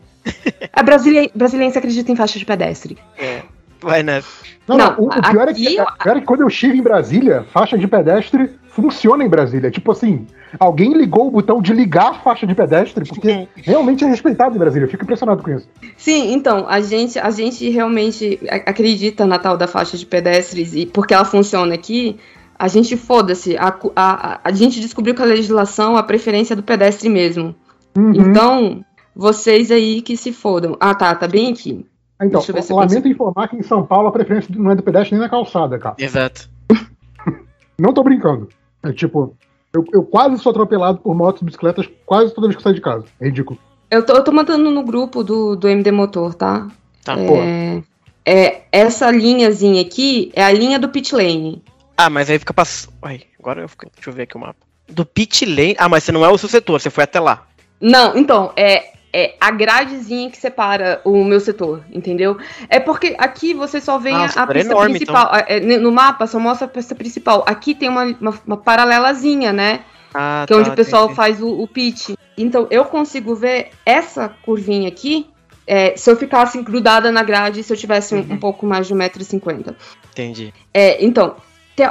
a 0.71 0.83
brasileira, 0.83 1.31
acredita 1.79 2.13
em 2.13 2.17
faixa 2.17 2.39
de 2.39 2.45
pedestre. 2.45 2.99
É. 3.17 3.41
Vai 3.81 4.03
nessa. 4.03 4.29
Não, 4.67 4.77
não, 4.77 4.87
não 4.91 4.99
o, 4.99 5.07
o, 5.07 5.23
pior 5.23 5.49
aqui... 5.49 5.67
é 5.67 5.71
que, 5.71 5.81
o 5.81 5.99
pior 5.99 6.17
é 6.17 6.21
que 6.21 6.27
quando 6.27 6.41
eu 6.43 6.49
estive 6.49 6.79
em 6.79 6.83
Brasília, 6.83 7.45
faixa 7.53 7.79
de 7.79 7.87
pedestre 7.87 8.51
funciona 8.69 9.25
em 9.25 9.29
Brasília. 9.29 9.71
Tipo 9.71 9.91
assim, 9.91 10.27
alguém 10.59 10.93
ligou 10.93 11.27
o 11.27 11.31
botão 11.31 11.61
de 11.61 11.73
ligar 11.73 12.11
a 12.11 12.15
faixa 12.15 12.47
de 12.47 12.55
pedestre, 12.55 13.05
porque 13.05 13.49
realmente 13.57 14.05
é 14.05 14.07
respeitado 14.07 14.55
em 14.55 14.59
Brasília. 14.59 14.87
Eu 14.87 14.91
fico 14.91 15.03
impressionado 15.03 15.43
com 15.43 15.51
isso. 15.51 15.69
Sim, 15.97 16.33
então, 16.33 16.67
a 16.69 16.81
gente, 16.81 17.19
a 17.19 17.31
gente 17.31 17.69
realmente 17.71 18.39
acredita 18.67 19.27
na 19.27 19.39
tal 19.39 19.57
da 19.57 19.67
faixa 19.67 19.97
de 19.97 20.07
pedestres 20.07 20.75
e 20.75 20.87
porque 20.87 21.13
ela 21.13 21.25
funciona 21.25 21.75
aqui. 21.75 22.19
A 22.57 22.69
gente 22.69 22.97
foda-se. 22.97 23.57
A, 23.57 23.77
a, 23.97 24.41
a, 24.45 24.53
gente 24.53 24.81
descobriu 24.81 25.15
que 25.15 25.23
a 25.23 25.27
legislação, 25.27 25.97
a 25.97 26.03
preferência 26.03 26.55
é 26.55 26.57
do 26.57 26.63
pedestre 26.63 27.09
mesmo. 27.09 27.55
Uhum. 27.97 28.13
Então, 28.15 28.85
vocês 29.15 29.71
aí 29.71 30.03
que 30.03 30.17
se 30.17 30.33
fodam. 30.33 30.77
Ah, 30.79 30.95
tá, 30.95 31.15
tá 31.15 31.27
bem 31.27 31.53
aqui. 31.53 31.85
Então, 32.21 32.43
lamento 32.71 33.07
informar 33.07 33.49
que 33.49 33.57
em 33.57 33.63
São 33.63 33.87
Paulo 33.87 34.09
a 34.09 34.13
preferência 34.13 34.53
não 34.57 34.73
é 34.73 34.75
do 34.75 34.83
pedestre 34.83 35.13
nem 35.13 35.21
na 35.21 35.29
calçada, 35.29 35.79
cara. 35.79 35.95
Exato. 35.99 36.51
não 37.79 37.93
tô 37.93 38.03
brincando. 38.03 38.49
É 38.83 38.93
tipo, 38.93 39.37
eu, 39.73 39.85
eu 39.93 40.03
quase 40.03 40.39
sou 40.39 40.51
atropelado 40.51 40.99
por 40.99 41.15
motos 41.15 41.43
e 41.43 41.45
bicicletas 41.45 41.89
quase 42.05 42.35
toda 42.35 42.49
vez 42.49 42.57
que 42.57 42.61
eu 42.61 42.65
saio 42.65 42.75
de 42.75 42.81
casa. 42.81 43.05
É 43.21 43.27
ridículo. 43.27 43.59
Eu 43.91 44.05
tô, 44.05 44.15
eu 44.15 44.25
tô 44.25 44.33
mandando 44.33 44.71
no 44.71 44.83
grupo 44.83 45.23
do, 45.23 45.57
do 45.57 45.69
MD 45.69 45.93
Motor, 45.93 46.35
tá? 46.35 46.69
Tá, 47.05 47.17
é, 47.19 47.83
é, 48.27 48.63
essa 48.71 49.11
linhazinha 49.11 49.81
aqui 49.81 50.31
é 50.35 50.43
a 50.43 50.53
linha 50.53 50.79
do 50.79 50.89
pit 50.89 51.15
lane. 51.15 51.63
Ah, 51.97 52.11
mas 52.11 52.29
aí 52.29 52.39
fica 52.39 52.53
passando. 52.53 52.95
Ai, 53.01 53.23
agora 53.39 53.63
eu 53.63 53.69
fico... 53.69 53.87
Deixa 53.95 54.11
eu 54.11 54.15
ver 54.15 54.23
aqui 54.23 54.37
o 54.37 54.41
mapa. 54.41 54.59
Do 54.89 55.07
pit 55.07 55.47
lane. 55.47 55.77
Ah, 55.79 55.89
mas 55.89 56.05
você 56.05 56.13
não 56.13 56.25
é 56.25 56.29
o 56.29 56.37
seu 56.37 56.49
setor, 56.49 56.81
você 56.81 56.91
foi 56.91 57.05
até 57.05 57.19
lá. 57.19 57.47
Não, 57.81 58.17
então, 58.17 58.53
é, 58.57 58.93
é 59.13 59.35
a 59.41 59.51
gradezinha 59.51 60.31
que 60.31 60.37
separa 60.37 61.01
o 61.05 61.25
meu 61.25 61.41
setor, 61.41 61.83
entendeu? 61.93 62.37
É 62.69 62.79
porque 62.79 63.15
aqui 63.19 63.55
você 63.55 63.81
só 63.81 63.99
vê 63.99 64.11
Nossa, 64.11 64.43
a, 64.43 64.47
pista 64.47 64.73
enorme, 64.73 64.99
principal. 64.99 65.31
Então. 65.35 65.45
É, 65.47 65.79
no 65.79 65.93
mapa 65.93 66.27
só 66.27 66.39
mostra 66.39 66.67
a 66.67 66.71
pista 66.71 66.95
principal. 66.95 67.45
Aqui 67.47 67.75
tem 67.75 67.89
uma, 67.89 68.05
uma, 68.21 68.35
uma 68.47 68.57
paralelazinha, 68.57 69.53
né? 69.53 69.81
Ah, 70.15 70.45
que 70.47 70.53
é 70.53 70.57
onde 70.57 70.67
tá, 70.67 70.73
o 70.73 70.77
pessoal 70.77 71.05
entendi. 71.05 71.17
faz 71.17 71.43
o, 71.43 71.49
o 71.49 71.67
pitch. 71.67 72.11
Então 72.37 72.67
eu 72.71 72.85
consigo 72.85 73.35
ver 73.35 73.71
essa 73.85 74.29
curvinha 74.29 74.89
aqui 74.89 75.27
é, 75.69 75.95
se 75.97 76.11
eu 76.11 76.17
ficasse 76.17 76.61
grudada 76.63 77.13
na 77.13 77.23
grade, 77.23 77.63
se 77.63 77.71
eu 77.71 77.77
tivesse 77.77 78.15
uhum. 78.15 78.27
um, 78.31 78.33
um, 78.33 78.39
pouco 78.39 78.65
mais 78.65 78.87
de 78.87 78.95
1,50m. 78.95 79.75
Entendi. 80.11 80.55
É, 80.73 81.05
então, 81.05 81.37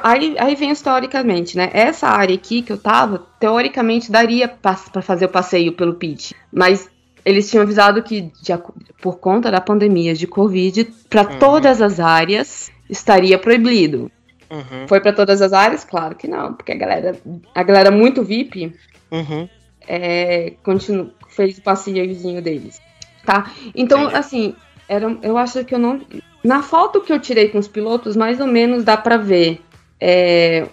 aí, 0.03 0.35
aí 0.39 0.55
vem 0.55 0.71
historicamente, 0.71 1.55
né? 1.55 1.69
Essa 1.71 2.07
área 2.07 2.33
aqui 2.33 2.63
que 2.63 2.73
eu 2.73 2.77
tava, 2.79 3.27
teoricamente 3.39 4.11
daria 4.11 4.47
para 4.47 5.01
fazer 5.03 5.25
o 5.25 5.29
passeio 5.29 5.73
pelo 5.73 5.93
pitch. 5.93 6.31
Mas 6.51 6.89
eles 7.27 7.49
tinham 7.49 7.63
avisado 7.63 8.01
que, 8.01 8.21
de, 8.21 8.57
por 9.01 9.19
conta 9.19 9.51
da 9.51 9.59
pandemia 9.59 10.13
de 10.13 10.25
Covid, 10.25 10.85
para 11.09 11.23
uhum. 11.23 11.39
todas 11.39 11.81
as 11.81 11.99
áreas 11.99 12.71
estaria 12.89 13.37
proibido. 13.37 14.09
Uhum. 14.49 14.87
Foi 14.87 15.01
para 15.01 15.11
todas 15.11 15.41
as 15.41 15.51
áreas? 15.51 15.83
Claro 15.83 16.15
que 16.15 16.25
não, 16.25 16.53
porque 16.53 16.71
a 16.71 16.75
galera, 16.75 17.19
a 17.53 17.63
galera 17.63 17.91
muito 17.91 18.23
VIP 18.23 18.73
uhum. 19.11 19.49
é, 19.85 20.53
continu, 20.63 21.11
fez 21.27 21.57
o 21.57 21.61
passeiozinho 21.61 22.41
deles. 22.41 22.79
Tá? 23.25 23.51
Então, 23.75 24.07
assim, 24.07 24.55
era, 24.87 25.17
eu 25.21 25.37
acho 25.37 25.65
que 25.65 25.75
eu 25.75 25.79
não. 25.79 25.99
Na 26.41 26.63
foto 26.63 27.01
que 27.01 27.11
eu 27.11 27.19
tirei 27.19 27.49
com 27.49 27.57
os 27.57 27.67
pilotos, 27.67 28.15
mais 28.15 28.39
ou 28.39 28.47
menos 28.47 28.85
dá 28.85 28.95
para 28.95 29.17
ver 29.17 29.59
é, 29.99 30.65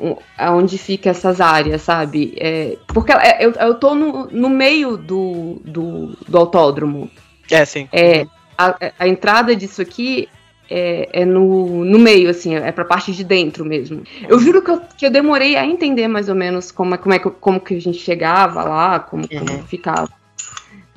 onde 0.50 0.76
fica 0.76 1.10
essas 1.10 1.40
áreas, 1.40 1.82
sabe? 1.82 2.34
É, 2.38 2.76
porque 2.88 3.12
eu, 3.40 3.52
eu 3.52 3.74
tô 3.74 3.94
no, 3.94 4.26
no 4.26 4.50
meio 4.50 4.96
do, 4.96 5.60
do, 5.64 6.16
do 6.28 6.38
autódromo. 6.38 7.10
É, 7.50 7.64
sim. 7.64 7.88
É, 7.92 8.26
a, 8.56 8.92
a 8.98 9.08
entrada 9.08 9.56
disso 9.56 9.80
aqui 9.80 10.28
é, 10.70 11.08
é, 11.12 11.24
no, 11.24 11.84
no 11.84 11.98
meio, 11.98 12.28
assim, 12.28 12.54
é 12.54 12.72
pra 12.72 12.84
parte 12.84 13.12
de 13.12 13.24
dentro 13.24 13.64
mesmo. 13.64 14.02
Eu 14.28 14.38
juro 14.38 14.62
que 14.62 14.70
eu, 14.70 14.80
que 14.98 15.06
eu 15.06 15.10
demorei 15.10 15.56
a 15.56 15.64
entender 15.64 16.08
mais 16.08 16.28
ou 16.28 16.34
menos 16.34 16.70
como, 16.70 16.94
é, 16.94 16.98
como, 16.98 17.14
é 17.14 17.18
que, 17.18 17.30
como 17.30 17.60
que 17.60 17.74
a 17.74 17.80
gente 17.80 17.98
chegava 17.98 18.62
lá, 18.62 19.00
como, 19.00 19.24
uhum. 19.30 19.46
como 19.46 19.62
ficava. 19.64 20.08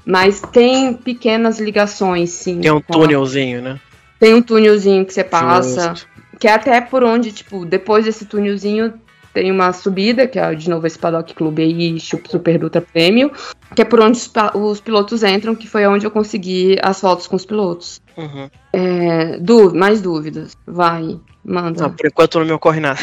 Mas 0.06 0.42
tem 0.42 0.94
pequenas 0.94 1.60
ligações, 1.60 2.30
sim. 2.30 2.62
Tem 2.62 2.72
um 2.72 2.80
túnelzinho, 2.80 3.62
né? 3.62 3.80
Tem 4.20 4.34
um 4.34 4.42
túnelzinho 4.42 5.06
que 5.06 5.14
você 5.14 5.24
passa. 5.24 5.90
Justo. 5.90 6.17
Que 6.40 6.48
é 6.48 6.54
até 6.54 6.82
por 6.82 7.04
onde, 7.04 7.32
tipo, 7.32 7.66
depois 7.66 8.06
desse 8.06 8.26
túnelzinho 8.26 8.94
tem 9.34 9.52
uma 9.52 9.72
subida, 9.72 10.28
que 10.28 10.40
é 10.40 10.56
de 10.56 10.68
novo 10.68 10.88
esse 10.88 10.98
Paddock 10.98 11.34
Club 11.36 11.60
aí, 11.60 12.00
Super 12.00 12.58
Dutra 12.58 12.82
Prêmio, 12.82 13.32
que 13.76 13.84
é 13.84 13.86
por 13.86 14.00
onde 14.00 14.18
os, 14.18 14.32
os, 14.56 14.82
pilotos 14.82 15.22
entram, 15.22 15.56
que 15.56 15.68
foi 15.68 15.86
onde 15.86 16.08
eu 16.08 16.12
consegui 16.12 16.76
as 16.82 17.00
fotos 17.00 17.28
com 17.28 17.36
os 17.36 17.46
pilotos. 17.46 18.02
Uhum. 18.18 18.50
É, 18.74 19.38
du 19.38 19.76
mais 19.76 20.02
dúvidas? 20.02 20.58
Vai, 20.66 21.20
manda. 21.46 21.84
Não, 21.84 21.94
por 21.94 22.08
enquanto 22.08 22.40
não 22.40 22.48
me 22.48 22.52
ocorre 22.52 22.80
nada. 22.80 23.00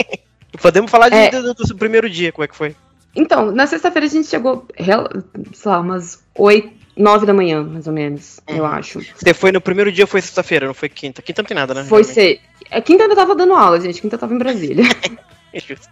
Podemos 0.62 0.90
falar 0.90 1.10
de, 1.10 1.16
é, 1.16 1.30
do, 1.30 1.52
do, 1.52 1.76
primeiro 1.76 2.08
dia, 2.08 2.32
como 2.32 2.44
é 2.44 2.48
que 2.48 2.56
foi? 2.56 2.74
Então, 3.14 3.50
na 3.50 3.66
sexta-feira 3.66 4.06
a 4.06 4.10
gente 4.10 4.28
chegou, 4.28 4.66
sei 5.52 5.70
lá, 5.70 5.80
umas 5.80 6.22
oito, 6.34 6.70
nove 6.96 7.26
da 7.26 7.34
manhã, 7.34 7.62
mais 7.62 7.86
ou 7.86 7.92
menos, 7.92 8.40
uhum. 8.48 8.56
eu 8.56 8.66
acho. 8.66 9.00
Você 9.14 9.34
foi 9.34 9.52
no 9.52 9.60
primeiro 9.60 9.92
dia, 9.92 10.06
foi 10.06 10.20
sexta-feira, 10.20 10.66
não 10.66 10.74
foi 10.74 10.88
quinta? 10.88 11.20
Quinta 11.20 11.42
não 11.42 11.46
tem 11.46 11.56
nada, 11.56 11.74
né? 11.74 11.84
Foi 11.84 12.02
ser. 12.02 12.40
É, 12.70 12.80
quinta 12.80 13.04
ainda 13.04 13.14
tava 13.14 13.34
dando 13.34 13.54
aula, 13.54 13.80
gente. 13.80 14.00
Quinta 14.00 14.16
tava 14.16 14.34
em 14.34 14.38
Brasília. 14.38 14.84
é 15.52 15.60
justo. 15.60 15.88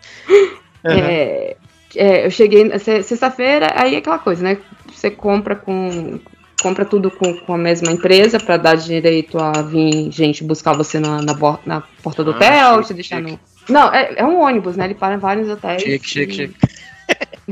Uhum. 0.85 0.93
É, 0.93 1.57
é, 1.97 2.27
eu 2.27 2.31
cheguei 2.31 2.71
sexta-feira, 2.79 3.73
aí 3.75 3.95
é 3.95 3.99
aquela 3.99 4.19
coisa, 4.19 4.43
né? 4.43 4.59
Você 4.93 5.11
compra 5.11 5.55
com. 5.55 6.19
Compra 6.63 6.87
tudo 6.87 7.11
com, 7.11 7.35
com 7.41 7.55
a 7.55 7.59
mesma 7.59 7.93
empresa 7.93 8.41
para 8.41 8.57
dar 8.57 8.75
direito 8.75 9.37
a 9.39 9.61
vir 9.61 10.11
gente 10.11 10.43
buscar 10.43 10.73
você 10.73 10.99
na, 10.99 11.21
na, 11.21 11.35
na 11.67 11.83
porta 12.03 12.25
do 12.25 12.31
ah, 12.31 12.37
hotel, 12.37 12.77
chique, 12.77 12.87
te 12.87 12.95
deixar 12.95 13.17
chique. 13.19 13.33
no. 13.33 13.41
Não, 13.69 13.93
é, 13.93 14.15
é, 14.17 14.25
um 14.25 14.41
ônibus, 14.41 14.75
né? 14.75 14.87
Ele 14.87 14.95
para 14.95 15.15
em 15.15 15.19
vários 15.19 15.49
hotéis. 15.49 15.83
Chique, 15.83 16.09
chique, 16.09 16.33
e... 16.33 16.37
chique. 16.37 16.55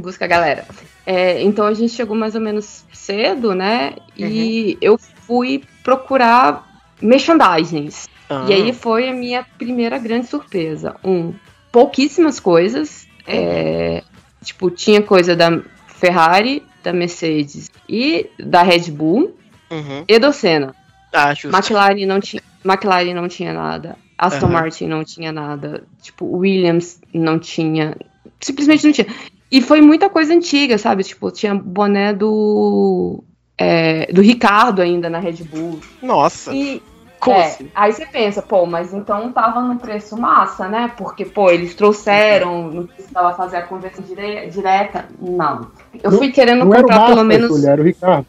busca 0.01 0.25
a 0.25 0.29
galera. 0.29 0.65
É, 1.05 1.43
então 1.43 1.67
a 1.67 1.75
gente 1.75 1.93
chegou 1.93 2.17
mais 2.17 2.35
ou 2.35 2.41
menos 2.41 2.85
cedo, 2.93 3.55
né? 3.55 3.95
Uhum. 4.19 4.27
E 4.27 4.79
eu 4.81 4.99
fui 4.99 5.65
procurar 5.83 6.69
merchandisings. 7.01 8.09
Ah. 8.29 8.47
E 8.49 8.53
aí 8.53 8.73
foi 8.73 9.09
a 9.09 9.13
minha 9.13 9.45
primeira 9.59 9.99
grande 9.99 10.27
surpresa. 10.27 10.97
Um, 11.05 11.35
pouquíssimas 11.71 12.39
coisas. 12.39 13.07
É, 13.27 14.03
tipo, 14.43 14.71
tinha 14.71 15.03
coisa 15.03 15.37
da 15.37 15.61
Ferrari, 15.87 16.63
da 16.83 16.93
Mercedes 16.93 17.71
e 17.89 18.29
da 18.39 18.63
Red 18.63 18.91
Bull 18.91 19.37
uhum. 19.71 20.05
e 20.07 20.19
do 20.19 20.33
Senna. 20.33 20.75
Ah, 21.13 21.33
McLaren 21.45 22.07
não 22.07 22.21
tinha, 22.21 22.43
McLaren 22.65 23.15
não 23.15 23.29
tinha 23.29 23.53
nada. 23.53 23.97
Aston 24.17 24.47
uhum. 24.47 24.53
Martin 24.53 24.87
não 24.87 25.05
tinha 25.05 25.33
nada. 25.33 25.85
Tipo, 26.01 26.25
Williams 26.27 27.01
não 27.13 27.39
tinha. 27.39 27.97
Simplesmente 28.41 28.85
não 28.85 28.93
tinha. 28.93 29.09
E 29.53 29.61
foi 29.61 29.83
muita 29.83 30.09
coisa 30.09 30.33
antiga, 30.33 30.79
sabe? 30.79 31.05
Tipo, 31.05 31.31
tinha 31.31 31.55
boné 31.55 32.15
do 32.15 33.23
é, 33.59 34.11
do 34.11 34.23
Ricardo 34.23 34.81
ainda 34.81 35.11
na 35.11 35.19
Red 35.19 35.45
Bull. 35.45 35.79
Nossa! 36.01 36.55
E, 36.55 36.83
é, 37.29 37.43
assim? 37.45 37.71
aí 37.75 37.93
você 37.93 38.07
pensa, 38.07 38.41
pô, 38.41 38.65
mas 38.65 38.95
então 38.95 39.31
tava 39.31 39.61
no 39.61 39.77
preço 39.77 40.17
massa, 40.19 40.69
né? 40.69 40.91
Porque, 40.97 41.27
pô, 41.27 41.51
eles 41.51 41.75
trouxeram, 41.75 42.69
não 42.69 42.87
precisava 42.87 43.35
fazer 43.35 43.59
a 43.59 43.63
conversão 43.63 44.03
dire 44.03 44.49
direta. 44.49 45.05
Não. 45.21 45.71
Eu 46.03 46.11
não, 46.11 46.19
fui 46.19 46.33
querendo 46.33 46.65
comprar 46.65 46.87
massa, 46.87 47.15
pelo 47.15 47.25
menos. 47.25 47.63
Era 47.63 47.83
o 47.83 47.85
Ricardo. 47.85 48.27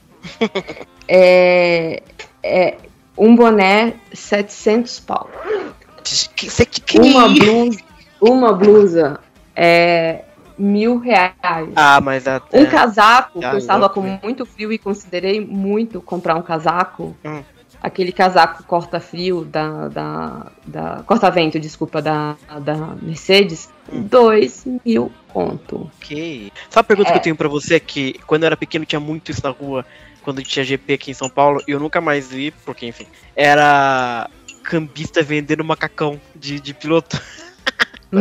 é, 1.07 2.03
é, 2.43 2.77
um 3.17 3.33
boné 3.33 3.93
700 4.11 4.99
pau. 4.99 5.29
Você 6.03 6.65
que 6.65 6.99
uma 6.99 7.29
blusa, 7.29 7.79
uma 8.19 8.51
blusa 8.51 9.19
é 9.55 10.25
mil 10.63 10.97
reais. 10.97 11.35
Ah, 11.75 11.99
mas 11.99 12.27
até... 12.27 12.59
Um 12.59 12.65
casaco, 12.65 13.39
ah, 13.39 13.49
que 13.49 13.55
eu 13.55 13.59
estava 13.59 13.89
com 13.89 14.01
muito 14.01 14.45
frio 14.45 14.71
e 14.71 14.77
considerei 14.77 15.39
muito 15.45 16.01
comprar 16.01 16.35
um 16.35 16.41
casaco. 16.41 17.15
Hum. 17.23 17.43
Aquele 17.81 18.13
casaco 18.13 18.63
corta-frio 18.63 19.43
da, 19.43 19.89
da, 19.89 20.51
da. 20.65 21.03
Corta-vento, 21.05 21.59
desculpa, 21.59 22.01
da, 22.01 22.37
da 22.61 22.95
Mercedes. 23.01 23.69
Hum. 23.91 24.03
Dois 24.03 24.65
mil 24.85 25.11
conto. 25.27 25.91
Ok. 25.97 26.49
Só 26.69 26.79
a 26.79 26.83
pergunta 26.83 27.09
é. 27.09 27.11
que 27.11 27.17
eu 27.17 27.23
tenho 27.23 27.35
pra 27.35 27.49
você 27.49 27.75
é 27.75 27.79
que 27.81 28.13
quando 28.25 28.43
eu 28.43 28.47
era 28.47 28.55
pequeno 28.55 28.85
tinha 28.85 29.01
muito 29.01 29.31
isso 29.31 29.41
na 29.43 29.49
rua, 29.49 29.85
quando 30.23 30.41
tinha 30.41 30.63
GP 30.63 30.93
aqui 30.93 31.11
em 31.11 31.13
São 31.13 31.29
Paulo, 31.29 31.61
e 31.67 31.71
eu 31.71 31.79
nunca 31.79 31.99
mais 31.99 32.29
vi, 32.29 32.51
porque 32.63 32.85
enfim, 32.85 33.05
era 33.35 34.29
cambista 34.63 35.21
vendendo 35.21 35.61
macacão 35.61 36.21
de, 36.33 36.61
de 36.61 36.73
piloto. 36.73 37.21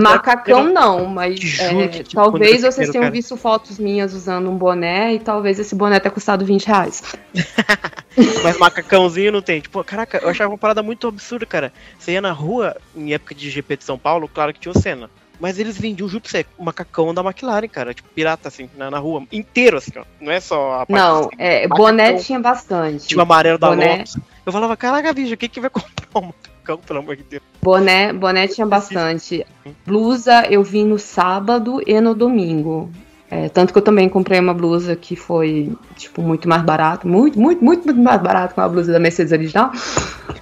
Macacão 0.01 0.65
não, 0.65 1.07
mas 1.07 1.39
é, 1.59 1.89
que, 1.89 2.15
talvez 2.15 2.63
vocês 2.63 2.89
tenham 2.89 3.03
cara. 3.03 3.11
visto 3.11 3.37
fotos 3.37 3.79
minhas 3.79 4.15
usando 4.15 4.51
um 4.51 4.57
boné 4.57 5.15
e 5.15 5.19
talvez 5.19 5.59
esse 5.59 5.75
boné 5.75 6.01
tenha 6.01 6.11
custado 6.11 6.45
20 6.45 6.67
reais. 6.67 7.03
mas 8.43 8.59
macacãozinho 8.59 9.33
não 9.33 9.43
tem. 9.43 9.61
Tipo, 9.61 9.85
caraca, 9.85 10.19
eu 10.19 10.29
achava 10.29 10.51
uma 10.51 10.59
parada 10.59 10.83
muito 10.83 11.07
absurda, 11.07 11.45
cara. 11.45 11.73
Você 11.99 12.13
ia 12.13 12.21
na 12.21 12.33
rua, 12.33 12.77
em 12.97 13.13
época 13.13 13.35
de 13.35 13.51
GP 13.51 13.77
de 13.77 13.85
São 13.85 13.99
Paulo, 13.99 14.29
claro 14.29 14.53
que 14.53 14.61
tinha 14.61 14.73
o 14.73 14.79
Senna. 14.79 15.11
Mas 15.39 15.59
eles 15.59 15.77
vendiam, 15.77 16.09
pra 16.09 16.21
você, 16.31 16.47
o 16.57 16.65
macacão 16.65 17.13
da 17.13 17.21
McLaren, 17.21 17.67
cara. 17.67 17.93
Tipo, 17.93 18.09
pirata, 18.11 18.49
assim, 18.49 18.71
na, 18.77 18.91
na 18.91 18.99
rua. 18.99 19.25
Inteiro, 19.33 19.77
assim, 19.77 19.91
ó. 19.97 20.05
Não 20.21 20.31
é 20.31 20.39
só 20.39 20.75
a 20.75 20.87
parte 20.87 20.93
Não, 20.93 21.21
assim, 21.21 21.31
é, 21.37 21.67
boné 21.67 22.15
tinha 22.15 22.39
bastante. 22.39 23.09
Tinha 23.09 23.19
o 23.19 23.23
amarelo 23.23 23.59
da 23.59 23.69
boné... 23.69 24.05
Eu 24.45 24.53
falava, 24.53 24.77
caraca, 24.77 25.13
bicho, 25.13 25.37
quem 25.37 25.49
que 25.49 25.61
vai 25.61 25.71
comprar 25.71 26.07
um 26.17 26.27
macacão, 26.27 26.52
pelo 26.87 27.01
amor 27.01 27.17
de 27.17 27.23
Deus? 27.25 27.43
Boné, 27.63 28.13
boné 28.13 28.49
tinha 28.49 28.67
bastante. 28.67 29.47
Blusa 29.87 30.47
eu 30.51 30.63
vi 30.63 30.85
no 30.85 30.99
sábado 30.99 31.81
e 31.87 32.01
no 32.01 32.15
domingo. 32.15 32.91
É, 33.31 33.49
tanto 33.49 33.73
que 33.73 33.79
eu 33.79 33.83
também 33.83 34.09
comprei 34.09 34.39
uma 34.39 34.53
blusa 34.53 34.95
que 34.95 35.17
foi, 35.17 35.73
tipo, 35.97 36.21
muito 36.21 36.49
mais 36.49 36.63
barato. 36.63 37.09
Muito, 37.09 37.41
muito, 37.41 37.65
muito, 37.65 37.85
muito 37.85 38.01
mais 38.01 38.21
barato 38.21 38.53
que 38.53 38.61
a 38.61 38.69
blusa 38.69 38.93
da 38.93 38.99
Mercedes 38.99 39.33
original. 39.33 39.73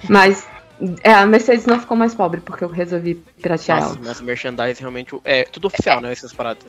Mas 0.09 0.45
é, 1.03 1.13
a 1.13 1.25
Mercedes 1.25 1.65
não 1.65 1.79
ficou 1.79 1.95
mais 1.95 2.15
pobre 2.15 2.41
porque 2.41 2.63
eu 2.63 2.67
resolvi 2.67 3.15
piratear 3.15 3.81
Nossa, 3.81 3.95
ela. 3.95 4.05
Mas 4.07 4.19
merchandise 4.19 4.79
realmente 4.79 5.15
é 5.23 5.43
tudo 5.43 5.67
oficial, 5.67 6.01
né? 6.01 6.11
Essas 6.11 6.33
paradas. 6.33 6.63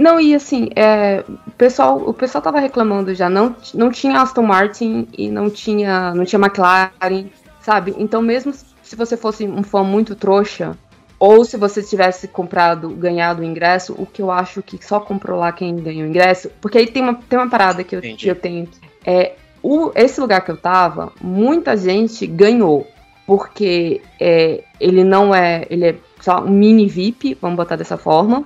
Não, 0.00 0.20
e 0.20 0.34
assim, 0.34 0.68
é, 0.74 1.24
o, 1.46 1.50
pessoal, 1.52 1.96
o 1.96 2.12
pessoal 2.12 2.42
tava 2.42 2.58
reclamando 2.58 3.14
já. 3.14 3.30
Não, 3.30 3.54
não 3.72 3.90
tinha 3.90 4.20
Aston 4.20 4.42
Martin 4.42 5.08
e 5.16 5.30
não 5.30 5.48
tinha, 5.48 6.12
não 6.14 6.24
tinha 6.24 6.40
McLaren, 6.40 7.30
sabe? 7.60 7.94
Então, 7.96 8.20
mesmo 8.20 8.52
se 8.94 8.98
você 8.98 9.16
fosse 9.16 9.44
um 9.44 9.64
fã 9.64 9.82
muito 9.82 10.14
trouxa, 10.14 10.78
ou 11.18 11.44
se 11.44 11.56
você 11.56 11.82
tivesse 11.82 12.28
comprado, 12.28 12.88
ganhado 12.90 13.42
o 13.42 13.44
ingresso, 13.44 13.94
o 13.98 14.06
que 14.06 14.22
eu 14.22 14.30
acho 14.30 14.62
que 14.62 14.82
só 14.84 15.00
comprou 15.00 15.38
lá 15.38 15.50
quem 15.50 15.74
ganhou 15.76 16.04
o 16.04 16.08
ingresso, 16.08 16.50
porque 16.60 16.78
aí 16.78 16.86
tem 16.86 17.02
uma, 17.02 17.14
tem 17.14 17.38
uma 17.38 17.50
parada 17.50 17.82
que 17.82 17.96
eu, 17.96 18.00
que 18.00 18.28
eu 18.28 18.36
tenho. 18.36 18.68
É, 19.04 19.32
o, 19.60 19.90
esse 19.96 20.20
lugar 20.20 20.44
que 20.44 20.50
eu 20.50 20.56
tava, 20.56 21.12
muita 21.20 21.76
gente 21.76 22.26
ganhou 22.26 22.86
porque 23.26 24.00
é, 24.20 24.62
ele 24.78 25.02
não 25.02 25.34
é, 25.34 25.66
ele 25.70 25.86
é 25.86 25.96
só 26.20 26.40
um 26.44 26.50
mini 26.50 26.86
VIP, 26.86 27.36
vamos 27.40 27.56
botar 27.56 27.74
dessa 27.74 27.96
forma. 27.96 28.44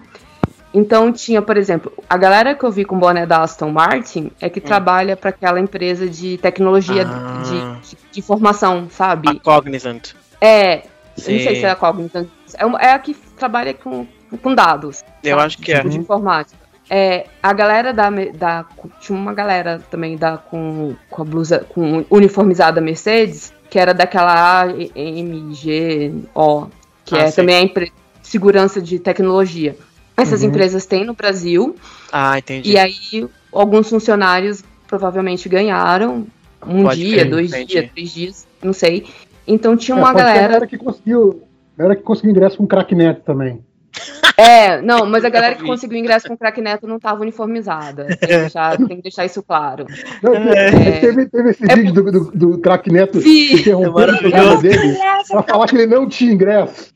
Então 0.72 1.12
tinha, 1.12 1.42
por 1.42 1.56
exemplo, 1.56 1.92
a 2.08 2.16
galera 2.16 2.54
que 2.54 2.64
eu 2.64 2.70
vi 2.70 2.84
com 2.84 2.98
boné 2.98 3.26
da 3.26 3.42
Aston 3.42 3.70
Martin 3.70 4.30
é 4.40 4.48
que 4.48 4.60
hum. 4.60 4.62
trabalha 4.62 5.16
para 5.16 5.30
aquela 5.30 5.58
empresa 5.58 6.08
de 6.08 6.38
tecnologia 6.38 7.04
ah. 7.06 7.42
de, 7.42 7.88
de, 7.88 7.96
de, 8.12 8.20
informação, 8.20 8.86
sabe? 8.90 9.28
A 9.28 9.34
Cognizant. 9.40 10.14
É, 10.40 10.82
Sim. 11.16 11.34
não 11.34 11.40
sei 11.40 11.56
se 11.56 11.64
é 11.64 11.70
a 11.70 11.76
Cognizant. 11.76 12.28
É, 12.54 12.64
uma, 12.64 12.80
é 12.80 12.92
a 12.92 12.98
que 12.98 13.14
trabalha 13.14 13.74
com, 13.74 14.06
com 14.42 14.54
dados. 14.54 15.04
Eu 15.22 15.36
sabe? 15.36 15.46
acho 15.46 15.58
que 15.58 15.74
tipo 15.74 15.86
é. 15.86 15.90
De 15.90 15.98
informática. 15.98 16.68
É, 16.90 17.26
a 17.42 17.52
galera 17.52 17.92
da, 17.92 18.08
da. 18.10 18.64
Tinha 19.00 19.18
uma 19.18 19.34
galera 19.34 19.82
também 19.90 20.16
da, 20.16 20.38
com, 20.38 20.96
com 21.10 21.22
a 21.22 21.24
blusa 21.24 21.66
com 21.68 22.04
uniformizada 22.10 22.80
Mercedes 22.80 23.52
que 23.70 23.78
era 23.78 23.92
daquela 23.92 24.62
AMGO, 24.62 26.70
que 27.04 27.14
ah, 27.14 27.18
é 27.18 27.30
sei. 27.30 27.42
também 27.42 27.56
a 27.56 27.60
empresa 27.60 27.92
de 28.22 28.28
segurança 28.28 28.80
de 28.80 28.98
tecnologia. 28.98 29.76
Essas 30.16 30.42
uhum. 30.42 30.48
empresas 30.48 30.86
têm 30.86 31.04
no 31.04 31.14
Brasil. 31.14 31.76
Ah, 32.10 32.38
entendi. 32.38 32.72
E 32.72 32.78
aí, 32.78 33.28
alguns 33.52 33.88
funcionários 33.88 34.64
provavelmente 34.86 35.48
ganharam 35.48 36.26
um 36.66 36.82
Pode 36.82 37.00
dia, 37.00 37.18
ter, 37.18 37.24
dois 37.26 37.50
entendi. 37.50 37.66
dias, 37.66 37.90
três 37.92 38.10
dias, 38.12 38.46
não 38.62 38.72
sei. 38.72 39.06
Então 39.48 39.76
tinha 39.76 39.96
é, 39.96 40.00
uma 40.00 40.12
galera. 40.12 40.40
galera 40.42 40.66
que 40.66 40.76
conseguiu. 40.76 41.42
Galera 41.76 41.96
que 41.96 42.02
conseguiu 42.02 42.30
ingresso 42.30 42.58
com 42.58 42.66
cracknet 42.66 43.22
também. 43.22 43.64
É, 44.38 44.80
não, 44.80 45.04
mas 45.04 45.24
a 45.24 45.28
galera 45.28 45.56
que 45.56 45.64
conseguiu 45.66 45.98
ingresso 45.98 46.28
com 46.28 46.34
o 46.34 46.38
crack 46.38 46.60
neto 46.60 46.86
não 46.86 46.98
estava 46.98 47.22
uniformizada. 47.22 48.06
Tem 48.06 48.16
que, 48.16 48.26
deixar, 48.26 48.76
tem 48.76 48.96
que 48.96 49.02
deixar 49.02 49.24
isso 49.24 49.42
claro. 49.42 49.84
Não, 50.22 50.32
é, 50.32 51.00
teve, 51.00 51.26
teve 51.28 51.50
esse 51.50 51.68
é, 51.68 51.74
vídeo 51.74 51.92
do, 51.92 52.12
do, 52.12 52.30
do 52.30 52.58
crack 52.58 52.88
neto 52.88 53.18
interrompendo 53.18 54.14
o 54.14 54.18
programa 54.18 54.62
dele 54.62 54.96
pra 55.28 55.42
falar 55.42 55.66
que 55.66 55.74
ele 55.74 55.86
não 55.88 56.08
tinha 56.08 56.32
ingresso. 56.32 56.94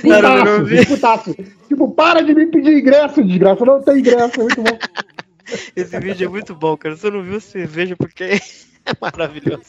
Putaço, 0.00 0.86
putaço. 0.88 1.36
Tipo, 1.68 1.90
para 1.90 2.22
de 2.22 2.34
me 2.34 2.46
pedir 2.46 2.78
ingresso, 2.78 3.22
desgraça. 3.22 3.66
Não 3.66 3.82
tem 3.82 3.98
ingresso, 3.98 4.40
é 4.40 4.42
muito 4.42 4.62
bom. 4.62 4.78
Esse 5.76 6.00
vídeo 6.00 6.24
é 6.24 6.30
muito 6.30 6.54
bom, 6.54 6.74
cara. 6.74 6.96
Se 6.96 7.06
eu 7.06 7.10
não 7.10 7.22
viu, 7.22 7.38
você 7.38 7.66
veja, 7.66 7.94
porque 7.96 8.40
é 8.86 8.92
maravilhoso. 9.00 9.62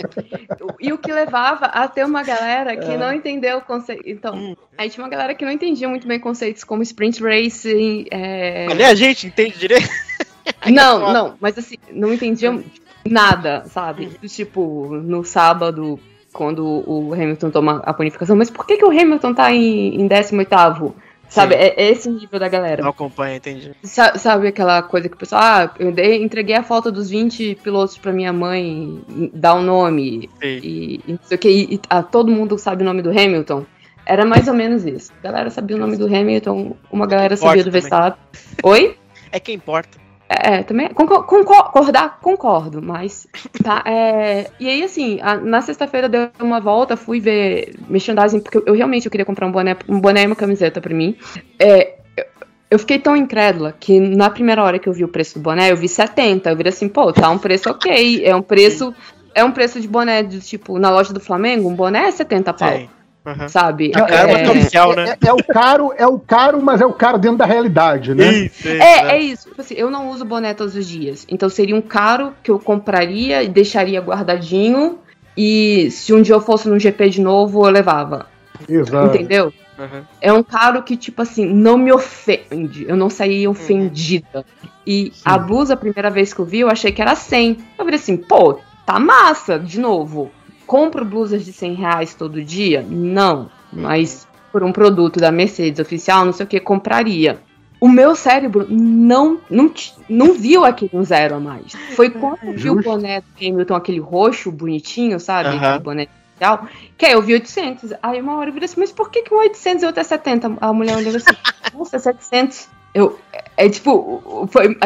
e 0.80 0.92
o 0.92 0.98
que 0.98 1.12
levava 1.12 1.66
a 1.66 1.88
ter 1.88 2.04
uma 2.04 2.22
galera 2.22 2.76
que 2.76 2.90
é. 2.90 2.96
não 2.96 3.12
entendeu 3.12 3.58
o 3.58 3.62
conceito. 3.62 4.02
Então, 4.06 4.34
hum. 4.34 4.56
aí 4.76 4.90
tinha 4.90 5.02
uma 5.02 5.10
galera 5.10 5.34
que 5.34 5.44
não 5.44 5.52
entendia 5.52 5.88
muito 5.88 6.06
bem 6.06 6.20
conceitos 6.20 6.64
como 6.64 6.82
sprint 6.82 7.22
racing. 7.22 8.06
É... 8.10 8.66
a 8.84 8.94
gente 8.94 9.26
entende 9.26 9.58
direito. 9.58 9.88
não, 10.70 11.12
não, 11.12 11.36
mas 11.40 11.58
assim, 11.58 11.76
não 11.90 12.12
entendiam 12.12 12.62
nada, 13.04 13.64
sabe? 13.66 14.06
Hum. 14.22 14.26
Tipo, 14.26 14.94
no 14.94 15.24
sábado, 15.24 15.98
quando 16.32 16.64
o 16.64 17.12
Hamilton 17.14 17.50
toma 17.50 17.82
a 17.84 17.92
bonificação, 17.92 18.36
mas 18.36 18.50
por 18.50 18.66
que, 18.66 18.76
que 18.76 18.84
o 18.84 18.90
Hamilton 18.90 19.34
tá 19.34 19.52
em, 19.52 20.00
em 20.00 20.06
18? 20.06 20.94
Sabe, 21.28 21.54
é, 21.54 21.74
é, 21.76 21.90
esse 21.90 22.08
nível 22.08 22.40
da 22.40 22.48
galera. 22.48 22.82
Não 22.82 22.90
acompanha, 22.90 23.36
entendi. 23.36 23.72
Sa 23.82 24.16
sabe 24.16 24.48
aquela 24.48 24.82
coisa 24.82 25.08
que 25.08 25.14
o 25.14 25.18
pessoal, 25.18 25.42
ah, 25.42 25.74
eu 25.78 25.92
dei, 25.92 26.22
entreguei 26.22 26.56
a 26.56 26.62
foto 26.62 26.90
dos 26.90 27.10
20 27.10 27.56
pilotos 27.56 27.98
pra 27.98 28.12
minha 28.12 28.32
mãe, 28.32 29.00
dá 29.34 29.54
o 29.54 29.58
um 29.58 29.62
nome, 29.62 30.30
Sim. 30.40 30.46
e, 30.62 31.00
e 31.06 31.12
não 31.12 31.18
sei 31.22 31.36
o 31.36 31.38
que, 31.38 31.48
e, 31.48 31.80
ah, 31.90 32.02
todo 32.02 32.30
mundo 32.30 32.58
sabe 32.58 32.82
o 32.82 32.86
nome 32.86 33.02
do 33.02 33.10
Hamilton. 33.10 33.66
Era 34.06 34.24
mais 34.24 34.48
ou 34.48 34.54
menos 34.54 34.86
isso. 34.86 35.12
A 35.18 35.22
galera 35.22 35.50
sabia 35.50 35.76
o 35.76 35.78
nome 35.78 35.96
do 35.96 36.06
Hamilton, 36.06 36.74
uma 36.90 37.06
galera 37.06 37.36
sabia 37.36 37.62
do 37.62 37.70
Verstappen. 37.70 38.18
Oi? 38.62 38.96
É 39.30 39.38
que 39.38 39.52
importa. 39.52 40.07
É, 40.28 40.62
também 40.62 40.90
concordar, 40.90 42.18
concordo, 42.20 42.82
mas 42.82 43.26
tá. 43.62 43.82
É, 43.86 44.50
e 44.60 44.68
aí, 44.68 44.82
assim, 44.82 45.18
a, 45.22 45.36
na 45.36 45.62
sexta-feira 45.62 46.06
deu 46.06 46.28
uma 46.38 46.60
volta, 46.60 46.98
fui 46.98 47.18
ver 47.18 47.74
merchandising, 47.88 48.40
porque 48.40 48.62
eu, 48.66 48.74
realmente 48.74 49.06
eu 49.06 49.10
queria 49.10 49.24
comprar 49.24 49.46
um 49.46 49.52
boné, 49.52 49.74
um 49.88 49.98
boné 49.98 50.24
e 50.24 50.26
uma 50.26 50.36
camiseta 50.36 50.82
pra 50.82 50.94
mim. 50.94 51.16
É, 51.58 51.94
eu, 52.14 52.24
eu 52.72 52.78
fiquei 52.78 52.98
tão 52.98 53.16
incrédula 53.16 53.74
que 53.80 53.98
na 53.98 54.28
primeira 54.28 54.62
hora 54.62 54.78
que 54.78 54.86
eu 54.86 54.92
vi 54.92 55.02
o 55.02 55.08
preço 55.08 55.38
do 55.38 55.42
boné, 55.42 55.72
eu 55.72 55.76
vi 55.78 55.88
70. 55.88 56.50
Eu 56.50 56.56
vi 56.56 56.68
assim, 56.68 56.90
pô, 56.90 57.10
tá 57.10 57.30
um 57.30 57.38
preço 57.38 57.70
ok. 57.70 58.22
É 58.22 58.36
um 58.36 58.42
preço. 58.42 58.94
É 59.34 59.42
um 59.42 59.52
preço 59.52 59.80
de 59.80 59.88
boné 59.88 60.22
de 60.22 60.40
tipo, 60.40 60.78
na 60.78 60.90
loja 60.90 61.12
do 61.12 61.20
Flamengo, 61.20 61.68
um 61.68 61.74
boné 61.74 62.08
é 62.08 62.10
70 62.10 62.52
pau. 62.52 62.68
Sim. 62.68 62.88
Uhum. 63.28 63.48
Sabe? 63.48 63.88
É, 63.88 64.00
caro, 64.00 64.30
é, 64.30 64.50
oficial, 64.50 64.96
né? 64.96 65.16
É, 65.20 65.28
é, 65.28 65.32
o 65.32 65.44
caro, 65.44 65.92
é 65.96 66.06
o 66.06 66.18
caro, 66.18 66.62
mas 66.62 66.80
é 66.80 66.86
o 66.86 66.92
caro 66.92 67.18
dentro 67.18 67.36
da 67.36 67.44
realidade, 67.44 68.14
né? 68.14 68.26
Isso, 68.32 68.66
isso, 68.66 68.68
é, 68.68 69.02
né? 69.02 69.10
é 69.10 69.18
isso. 69.18 69.48
Tipo 69.50 69.60
assim, 69.60 69.74
eu 69.74 69.90
não 69.90 70.08
uso 70.08 70.24
boné 70.24 70.54
todos 70.54 70.74
os 70.74 70.88
dias. 70.88 71.26
Então 71.28 71.48
seria 71.48 71.76
um 71.76 71.82
caro 71.82 72.32
que 72.42 72.50
eu 72.50 72.58
compraria 72.58 73.42
e 73.42 73.48
deixaria 73.48 74.00
guardadinho. 74.00 74.98
E 75.36 75.90
se 75.90 76.14
um 76.14 76.22
dia 76.22 76.34
eu 76.34 76.40
fosse 76.40 76.68
no 76.68 76.78
GP 76.78 77.10
de 77.10 77.20
novo, 77.20 77.66
eu 77.66 77.70
levava. 77.70 78.26
Exato. 78.66 79.14
Entendeu? 79.14 79.52
Uhum. 79.78 80.02
É 80.20 80.32
um 80.32 80.42
caro 80.42 80.82
que, 80.82 80.96
tipo 80.96 81.22
assim, 81.22 81.44
não 81.46 81.76
me 81.76 81.92
ofende. 81.92 82.86
Eu 82.88 82.96
não 82.96 83.10
saí 83.10 83.46
uhum. 83.46 83.52
ofendida. 83.52 84.44
E 84.86 85.12
Sim. 85.14 85.22
a 85.24 85.38
blusa, 85.38 85.74
a 85.74 85.76
primeira 85.76 86.10
vez 86.10 86.32
que 86.32 86.40
eu 86.40 86.44
vi, 86.44 86.60
eu 86.60 86.70
achei 86.70 86.90
que 86.90 87.02
era 87.02 87.14
100. 87.14 87.58
Eu 87.78 87.84
falei 87.84 87.94
assim, 87.94 88.16
pô, 88.16 88.58
tá 88.86 88.98
massa, 88.98 89.58
de 89.58 89.78
novo 89.78 90.32
compro 90.68 91.02
blusas 91.02 91.44
de 91.44 91.52
100 91.52 91.74
reais 91.74 92.14
todo 92.14 92.44
dia? 92.44 92.84
Não. 92.86 93.50
Mas 93.72 94.28
por 94.52 94.62
um 94.62 94.70
produto 94.70 95.18
da 95.18 95.32
Mercedes 95.32 95.80
oficial, 95.80 96.24
não 96.24 96.32
sei 96.32 96.44
o 96.44 96.48
que, 96.48 96.60
compraria. 96.60 97.40
o 97.80 97.88
meu 97.88 98.14
cérebro 98.14 98.66
não, 98.68 99.40
não, 99.50 99.72
não 100.08 100.34
viu 100.34 100.64
aquele 100.64 100.90
um 100.92 101.02
zero 101.02 101.36
a 101.36 101.40
mais. 101.40 101.72
Foi 101.96 102.10
quando 102.10 102.38
eu 102.42 102.52
vi 102.52 102.70
o 102.70 102.82
boné 102.82 103.20
do 103.20 103.26
Hamilton, 103.40 103.74
aquele 103.74 103.98
roxo 103.98 104.52
bonitinho, 104.52 105.18
sabe? 105.18 105.50
Uhum. 105.50 105.56
Aquele 105.56 105.78
boné 105.78 106.02
especial, 106.02 106.68
que 106.96 107.06
aí 107.06 107.12
eu 107.12 107.22
vi 107.22 107.34
800. 107.34 107.94
Aí 108.02 108.20
uma 108.20 108.36
hora 108.36 108.50
eu 108.50 108.52
virei 108.52 108.66
assim, 108.66 108.80
mas 108.80 108.92
por 108.92 109.10
que, 109.10 109.22
que 109.22 109.32
um 109.32 109.38
800 109.38 109.82
e 109.82 109.86
outro 109.86 110.00
é 110.00 110.04
70? 110.04 110.58
A 110.60 110.72
mulher 110.72 110.96
olhou 110.96 111.16
assim, 111.16 111.36
nossa, 111.72 111.96
é 111.96 111.98
700. 111.98 112.68
Eu, 112.94 113.18
é, 113.32 113.44
é 113.56 113.68
tipo, 113.68 114.48
foi, 114.50 114.76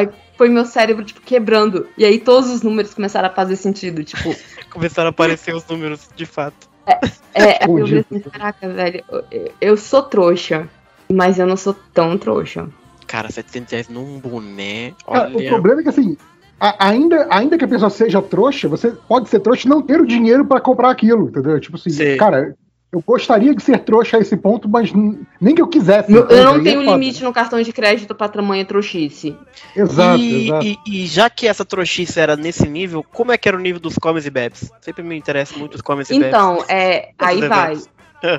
foi 0.43 0.49
meu 0.49 0.65
cérebro, 0.65 1.05
tipo, 1.05 1.21
quebrando. 1.21 1.87
E 1.97 2.05
aí 2.05 2.19
todos 2.19 2.51
os 2.51 2.63
números 2.63 2.93
começaram 2.93 3.29
a 3.29 3.33
fazer 3.33 3.55
sentido, 3.55 4.03
tipo... 4.03 4.35
Começaram 4.71 5.07
a 5.07 5.11
aparecer 5.11 5.55
os 5.55 5.65
números, 5.69 6.09
de 6.17 6.27
fato. 6.27 6.69
É, 6.85 6.99
é 7.33 7.65
eu 7.65 7.79
falei 7.79 7.99
assim, 8.01 8.21
caraca, 8.29 8.69
velho, 8.69 9.05
eu, 9.31 9.53
eu 9.61 9.77
sou 9.77 10.03
trouxa, 10.03 10.69
mas 11.13 11.39
eu 11.39 11.47
não 11.47 11.57
sou 11.57 11.77
tão 11.95 12.19
trouxa. 12.19 12.69
Cara, 13.07 13.31
700 13.31 13.71
reais 13.71 13.89
num 13.89 14.19
boné. 14.19 14.95
Olha... 15.07 15.29
o 15.29 15.49
problema 15.49 15.81
é 15.81 15.85
que 15.85 15.91
assim, 15.91 16.17
ainda, 16.59 17.29
ainda 17.31 17.57
que 17.57 17.65
a 17.65 17.69
pessoa 17.69 17.91
seja 17.91 18.21
trouxa, 18.21 18.69
você 18.69 18.91
pode 18.91 19.29
ser 19.29 19.39
trouxa 19.39 19.69
e 19.69 19.71
não 19.71 19.81
ter 19.81 20.01
o 20.01 20.07
dinheiro 20.07 20.45
para 20.45 20.61
comprar 20.61 20.91
aquilo, 20.91 21.29
entendeu? 21.29 21.61
Tipo 21.61 21.77
assim, 21.77 21.91
Sim. 21.91 22.17
cara, 22.17 22.57
eu 22.93 23.03
gostaria 23.07 23.55
de 23.55 23.63
ser 23.63 23.79
trouxa 23.79 24.19
a 24.19 24.21
esse 24.21 24.37
ponto, 24.37 24.69
mas 24.69 24.93
nem 25.41 25.55
que 25.55 25.63
eu 25.63 25.67
quisesse. 25.67 26.13
Eu, 26.13 26.29
eu 26.29 26.45
não 26.45 26.63
tenho 26.63 26.83
é 26.83 26.85
limite 26.85 27.25
no 27.25 27.33
cartão 27.33 27.61
de 27.63 27.73
crédito 27.73 28.15
para 28.15 28.29
tamanha 28.29 28.67
trouxice. 28.67 29.35
Exato, 29.75 30.19
e, 30.19 30.45
exato. 30.49 30.67
E, 30.67 30.79
e, 30.87 31.07
já 31.07 31.31
que 31.31 31.49
essa 31.49 31.65
trouxice 31.65 32.21
era 32.21 32.37
nesse 32.37 32.69
nível, 32.69 33.03
como 33.03 33.33
é 33.33 33.39
que 33.39 33.49
era 33.49 33.57
o 33.57 33.61
nível 33.61 33.81
dos 33.81 33.97
comes 33.97 34.27
e 34.27 34.31
bebes? 34.31 34.71
Sempre 34.83 35.03
me 35.03 35.17
interessa 35.17 35.57
muito 35.59 35.77
os 35.77 35.81
comes 35.81 36.11
e 36.11 36.19
bebes. 36.19 36.29
Então, 36.29 36.63
é, 36.69 37.13
aí 37.19 37.41
vai. 37.49 37.79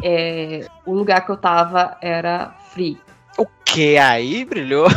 É, 0.03 0.67
o 0.85 0.93
lugar 0.93 1.25
que 1.25 1.31
eu 1.31 1.37
tava 1.37 1.97
era 1.99 2.55
free. 2.71 2.97
O 3.39 3.47
que? 3.65 3.97
Aí 3.97 4.45
brilhou. 4.45 4.87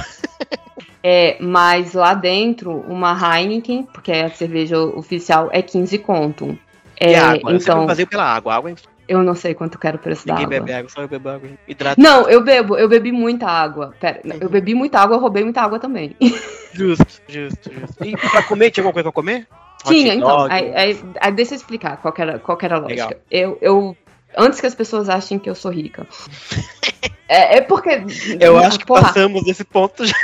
É, 1.03 1.37
mas 1.41 1.95
lá 1.95 2.13
dentro, 2.15 2.73
uma 2.89 3.17
Heineken, 3.17 3.85
porque 3.85 4.13
é 4.13 4.25
a 4.25 4.31
cerveja 4.31 4.79
oficial, 4.81 5.49
é 5.53 5.63
15 5.63 5.99
conto. 5.99 6.59
É, 6.99 7.13
e 7.13 7.15
água? 7.15 7.55
Então, 7.55 7.83
eu 7.83 7.89
fazer 7.89 8.07
pela 8.07 8.25
água. 8.25 8.55
água 8.55 8.71
é... 8.73 8.96
Eu 9.09 9.23
não 9.23 9.35
sei 9.35 9.55
quanto 9.55 9.79
quero 9.79 9.99
preço 9.99 10.27
Ninguém 10.27 10.49
da 10.49 10.57
água. 10.57 10.67
bebe 10.67 10.73
água, 10.79 10.91
só 10.91 11.03
eu 11.03 11.09
bebo 11.09 11.29
água. 11.29 11.49
Hidrata. 11.67 12.01
Não, 12.01 12.29
eu 12.29 12.43
bebo, 12.43 12.77
eu 12.77 12.89
bebi 12.89 13.13
muita 13.13 13.47
água. 13.47 13.95
Pera, 14.01 14.21
uhum. 14.25 14.39
eu 14.41 14.49
bebi 14.49 14.75
muita 14.75 14.99
água, 14.99 15.17
eu 15.17 15.21
roubei 15.21 15.45
muita 15.45 15.63
água 15.63 15.79
também. 15.79 16.17
Justo, 16.73 17.23
justo, 17.27 17.73
justo. 17.73 18.05
E 18.05 18.15
pra 18.15 18.43
comer, 18.43 18.71
tinha 18.71 18.83
alguma 18.83 18.93
coisa 18.93 19.05
pra 19.05 19.13
comer? 19.13 19.47
Tinha, 19.87 20.15
então. 20.15 20.43
Aí, 20.51 20.75
aí, 20.75 21.05
aí, 21.19 21.33
deixa 21.33 21.55
eu 21.55 21.57
explicar 21.57 21.97
qual 21.97 22.13
era, 22.19 22.39
qual 22.39 22.59
era 22.61 22.77
a 22.77 22.79
lógica. 22.79 23.17
Eu, 23.31 23.57
eu 23.63 23.97
antes 24.37 24.61
que 24.61 24.67
as 24.67 24.75
pessoas 24.75 25.09
achem 25.09 25.39
que 25.39 25.49
eu 25.49 25.55
sou 25.55 25.71
rica. 25.71 26.07
É, 27.29 27.59
é 27.59 27.61
porque. 27.61 28.03
Eu 28.41 28.59
acho 28.59 28.79
que 28.79 28.87
porra, 28.87 29.03
passamos 29.03 29.45
desse 29.45 29.65
ponto 29.65 30.05
já. 30.05 30.15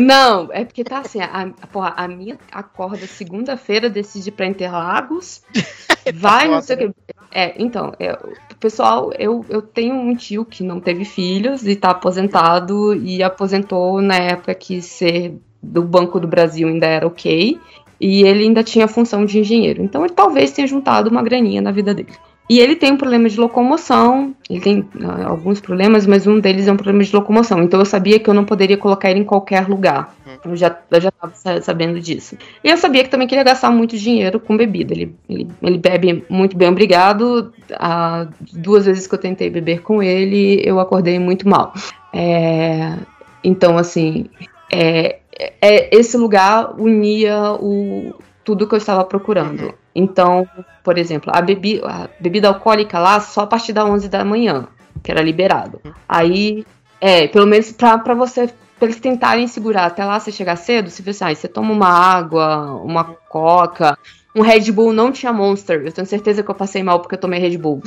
Não, 0.00 0.48
é 0.52 0.64
porque 0.64 0.82
tá 0.82 0.98
assim, 0.98 1.20
a, 1.20 1.50
porra, 1.72 1.94
a 1.96 2.08
minha 2.08 2.36
acorda 2.50 3.06
segunda-feira, 3.06 3.88
decide 3.88 4.30
pra 4.30 4.46
Interlagos, 4.46 5.42
vai, 6.14 6.48
não 6.48 6.60
sei 6.60 6.76
o 6.76 6.78
que. 6.78 6.94
É, 7.32 7.54
então, 7.62 7.92
é, 7.98 8.16
pessoal, 8.60 9.12
eu, 9.18 9.44
eu 9.48 9.62
tenho 9.62 9.94
um 9.94 10.14
tio 10.14 10.44
que 10.44 10.62
não 10.62 10.80
teve 10.80 11.04
filhos 11.04 11.66
e 11.66 11.76
tá 11.76 11.90
aposentado 11.90 12.94
e 12.94 13.22
aposentou 13.22 14.00
na 14.00 14.16
época 14.16 14.54
que 14.54 14.80
ser 14.82 15.38
do 15.62 15.82
Banco 15.82 16.20
do 16.20 16.28
Brasil 16.28 16.68
ainda 16.68 16.86
era 16.86 17.06
ok. 17.06 17.58
E 18.00 18.22
ele 18.22 18.44
ainda 18.44 18.62
tinha 18.62 18.84
a 18.84 18.88
função 18.88 19.24
de 19.24 19.38
engenheiro. 19.38 19.82
Então 19.82 20.04
ele 20.04 20.12
talvez 20.12 20.52
tenha 20.52 20.66
juntado 20.66 21.08
uma 21.08 21.22
graninha 21.22 21.62
na 21.62 21.70
vida 21.70 21.94
dele. 21.94 22.12
E 22.48 22.60
ele 22.60 22.76
tem 22.76 22.92
um 22.92 22.96
problema 22.96 23.26
de 23.28 23.40
locomoção, 23.40 24.34
ele 24.50 24.60
tem 24.60 24.80
uh, 24.80 25.26
alguns 25.26 25.60
problemas, 25.60 26.06
mas 26.06 26.26
um 26.26 26.38
deles 26.38 26.68
é 26.68 26.72
um 26.72 26.76
problema 26.76 27.02
de 27.02 27.14
locomoção. 27.14 27.62
Então 27.62 27.80
eu 27.80 27.86
sabia 27.86 28.18
que 28.18 28.28
eu 28.28 28.34
não 28.34 28.44
poderia 28.44 28.76
colocar 28.76 29.10
ele 29.10 29.20
em 29.20 29.24
qualquer 29.24 29.66
lugar. 29.66 30.14
Hum. 30.26 30.50
Eu 30.50 30.56
já, 30.56 30.78
eu 30.90 31.00
já 31.00 31.08
estava 31.08 31.62
sabendo 31.62 31.98
disso. 31.98 32.36
E 32.62 32.68
eu 32.68 32.76
sabia 32.76 33.02
que 33.02 33.08
também 33.08 33.26
queria 33.26 33.44
gastar 33.44 33.70
muito 33.70 33.96
dinheiro 33.96 34.38
com 34.38 34.58
bebida. 34.58 34.92
Ele, 34.92 35.14
ele, 35.26 35.48
ele 35.62 35.78
bebe 35.78 36.24
muito 36.28 36.54
bem, 36.54 36.68
obrigado. 36.68 37.52
Uh, 37.70 38.28
duas 38.52 38.84
vezes 38.84 39.06
que 39.06 39.14
eu 39.14 39.18
tentei 39.18 39.48
beber 39.48 39.80
com 39.80 40.02
ele, 40.02 40.60
eu 40.62 40.78
acordei 40.78 41.18
muito 41.18 41.48
mal. 41.48 41.72
É, 42.12 42.94
então, 43.42 43.78
assim, 43.78 44.26
é, 44.70 45.18
é, 45.60 45.96
esse 45.96 46.16
lugar 46.16 46.78
unia 46.78 47.52
o, 47.54 48.14
tudo 48.44 48.68
que 48.68 48.74
eu 48.74 48.78
estava 48.78 49.04
procurando. 49.04 49.74
Então, 49.94 50.48
por 50.82 50.98
exemplo, 50.98 51.30
a, 51.34 51.40
bebi 51.40 51.80
a 51.84 52.08
bebida 52.18 52.48
alcoólica 52.48 52.98
lá 52.98 53.20
só 53.20 53.42
a 53.42 53.46
partir 53.46 53.72
das 53.72 53.84
11 53.84 54.08
da 54.08 54.24
manhã, 54.24 54.66
que 55.02 55.10
era 55.10 55.22
liberado. 55.22 55.80
Aí, 56.08 56.66
é, 57.00 57.28
pelo 57.28 57.46
menos 57.46 57.70
para 57.72 58.14
você 58.14 58.50
pra 58.78 58.86
eles 58.86 59.00
tentarem 59.00 59.46
segurar 59.46 59.86
até 59.86 60.04
lá 60.04 60.18
você 60.18 60.32
chegar 60.32 60.56
cedo, 60.56 60.90
se 60.90 61.00
você, 61.00 61.24
ah, 61.24 61.34
você 61.34 61.46
toma 61.46 61.72
uma 61.72 61.88
água, 61.88 62.74
uma 62.82 63.04
coca, 63.04 63.96
um 64.34 64.42
Red 64.42 64.72
Bull 64.72 64.92
não 64.92 65.12
tinha 65.12 65.32
Monster. 65.32 65.82
Eu 65.84 65.92
tenho 65.92 66.06
certeza 66.06 66.42
que 66.42 66.50
eu 66.50 66.54
passei 66.54 66.82
mal 66.82 67.00
porque 67.00 67.14
eu 67.14 67.20
tomei 67.20 67.38
Red 67.38 67.56
Bull. 67.56 67.80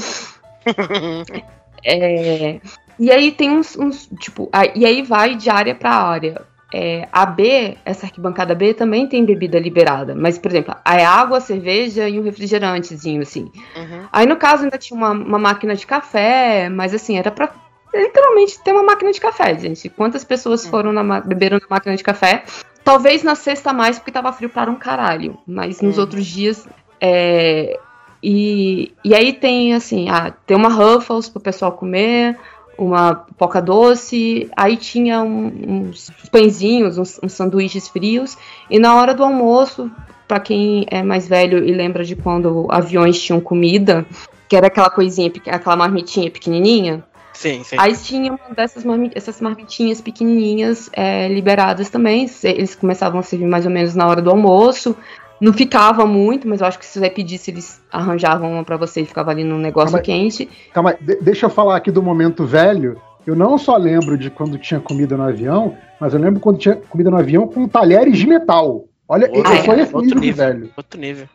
é, 1.83 2.61
e 2.97 3.11
aí 3.11 3.31
tem 3.33 3.51
uns, 3.51 3.75
uns 3.77 4.09
tipo, 4.19 4.49
e 4.75 4.85
aí 4.85 5.01
vai 5.01 5.35
de 5.35 5.49
área 5.49 5.75
para 5.75 5.91
área 5.91 6.41
é, 6.73 7.07
a 7.11 7.25
B, 7.25 7.77
essa 7.85 8.05
arquibancada 8.05 8.53
B 8.53 8.73
também 8.73 9.07
tem 9.07 9.23
bebida 9.23 9.57
liberada, 9.57 10.13
mas, 10.13 10.37
por 10.37 10.51
exemplo, 10.51 10.75
a 10.83 11.07
água, 11.07 11.39
cerveja 11.39 12.09
e 12.09 12.19
um 12.19 12.23
refrigerantezinho, 12.23 13.21
assim. 13.21 13.51
Uhum. 13.75 14.07
Aí, 14.11 14.25
no 14.25 14.35
caso, 14.35 14.63
ainda 14.63 14.77
tinha 14.77 14.97
uma, 14.97 15.11
uma, 15.11 15.39
máquina 15.39 15.75
de 15.75 15.87
café, 15.87 16.67
mas, 16.69 16.93
assim, 16.93 17.17
era 17.17 17.31
pra 17.31 17.49
literalmente 17.93 18.61
ter 18.61 18.73
uma 18.73 18.83
máquina 18.83 19.11
de 19.11 19.19
café, 19.19 19.57
gente. 19.57 19.87
Quantas 19.87 20.25
pessoas 20.25 20.65
uhum. 20.65 20.69
foram 20.71 20.91
na, 20.91 21.21
beberam 21.21 21.57
na 21.57 21.67
máquina 21.69 21.95
de 21.95 22.03
café? 22.03 22.43
Talvez 22.83 23.23
na 23.23 23.35
sexta 23.35 23.71
mais, 23.71 23.97
porque 23.97 24.11
tava 24.11 24.33
frio 24.33 24.49
para 24.49 24.69
um 24.69 24.75
caralho, 24.75 25.37
mas 25.47 25.81
nos 25.81 25.95
uhum. 25.95 26.01
outros 26.01 26.25
dias. 26.25 26.67
É, 26.99 27.79
e, 28.21 28.93
e 29.05 29.15
aí 29.15 29.31
tem, 29.31 29.73
assim, 29.73 30.09
ah, 30.09 30.33
tem 30.45 30.57
uma 30.57 30.69
Ruffles 30.69 31.29
pro 31.29 31.39
pessoal 31.39 31.71
comer 31.71 32.37
uma 32.77 33.25
poca 33.37 33.61
doce, 33.61 34.49
aí 34.55 34.77
tinha 34.77 35.21
um, 35.21 35.87
uns 35.87 36.11
pãezinhos, 36.31 36.97
uns, 36.97 37.19
uns, 37.21 37.33
sanduíches 37.33 37.87
frios, 37.87 38.37
e 38.69 38.79
na 38.79 38.95
hora 38.95 39.13
do 39.13 39.23
almoço, 39.23 39.91
para 40.27 40.39
quem 40.39 40.85
é 40.89 41.01
mais 41.01 41.27
velho 41.27 41.65
e 41.65 41.71
lembra 41.71 42.03
de 42.03 42.15
quando 42.15 42.67
aviões 42.69 43.21
tinham 43.21 43.39
comida, 43.39 44.05
que 44.47 44.55
era 44.55 44.67
aquela 44.67 44.89
coisinha, 44.89 45.31
aquela 45.47 45.75
marmitinha 45.75 46.29
pequenininha, 46.29 47.03
Sim, 47.37 47.63
sim. 47.63 47.75
Aí 47.77 47.95
tinha 47.95 48.31
uma 48.31 48.55
dessas 48.55 48.83
marmit 48.83 49.15
essas 49.15 49.39
marmitinhas 49.39 50.01
pequenininhas 50.01 50.89
é, 50.91 51.27
liberadas 51.27 51.87
também. 51.87 52.27
Eles 52.43 52.73
começavam 52.73 53.19
a 53.19 53.23
servir 53.23 53.45
mais 53.45 53.63
ou 53.63 53.71
menos 53.71 53.93
na 53.93 54.07
hora 54.07 54.23
do 54.23 54.31
almoço. 54.31 54.97
Não 55.39 55.53
ficava 55.53 56.05
muito, 56.05 56.47
mas 56.47 56.61
eu 56.61 56.67
acho 56.67 56.79
que 56.79 56.85
se 56.85 56.99
você 56.99 57.09
pedisse, 57.09 57.51
eles 57.51 57.81
arranjavam 57.91 58.53
uma 58.53 58.63
para 58.63 58.77
você 58.77 59.01
e 59.01 59.05
ficava 59.05 59.31
ali 59.31 59.43
num 59.43 59.59
negócio 59.59 59.91
calma, 59.91 60.03
quente. 60.03 60.49
Calma, 60.73 60.95
de 60.99 61.15
deixa 61.21 61.45
eu 61.45 61.49
falar 61.49 61.75
aqui 61.75 61.91
do 61.91 62.01
momento 62.01 62.45
velho. 62.45 62.99
Eu 63.25 63.35
não 63.35 63.57
só 63.57 63.75
lembro 63.75 64.17
de 64.17 64.29
quando 64.29 64.57
tinha 64.57 64.79
comida 64.79 65.17
no 65.17 65.23
avião, 65.23 65.77
mas 65.99 66.13
eu 66.13 66.19
lembro 66.19 66.39
quando 66.39 66.57
tinha 66.57 66.75
comida 66.75 67.11
no 67.11 67.17
avião 67.17 67.47
com 67.47 67.67
talheres 67.67 68.17
de 68.17 68.25
metal. 68.25 68.85
Olha, 69.07 69.29
eu 69.33 69.45
sou 69.45 69.75
esse 69.75 69.95
nível, 69.95 70.19
nível 70.19 70.35
velho. 70.35 70.69
Outro 70.75 70.99
nível. 70.99 71.29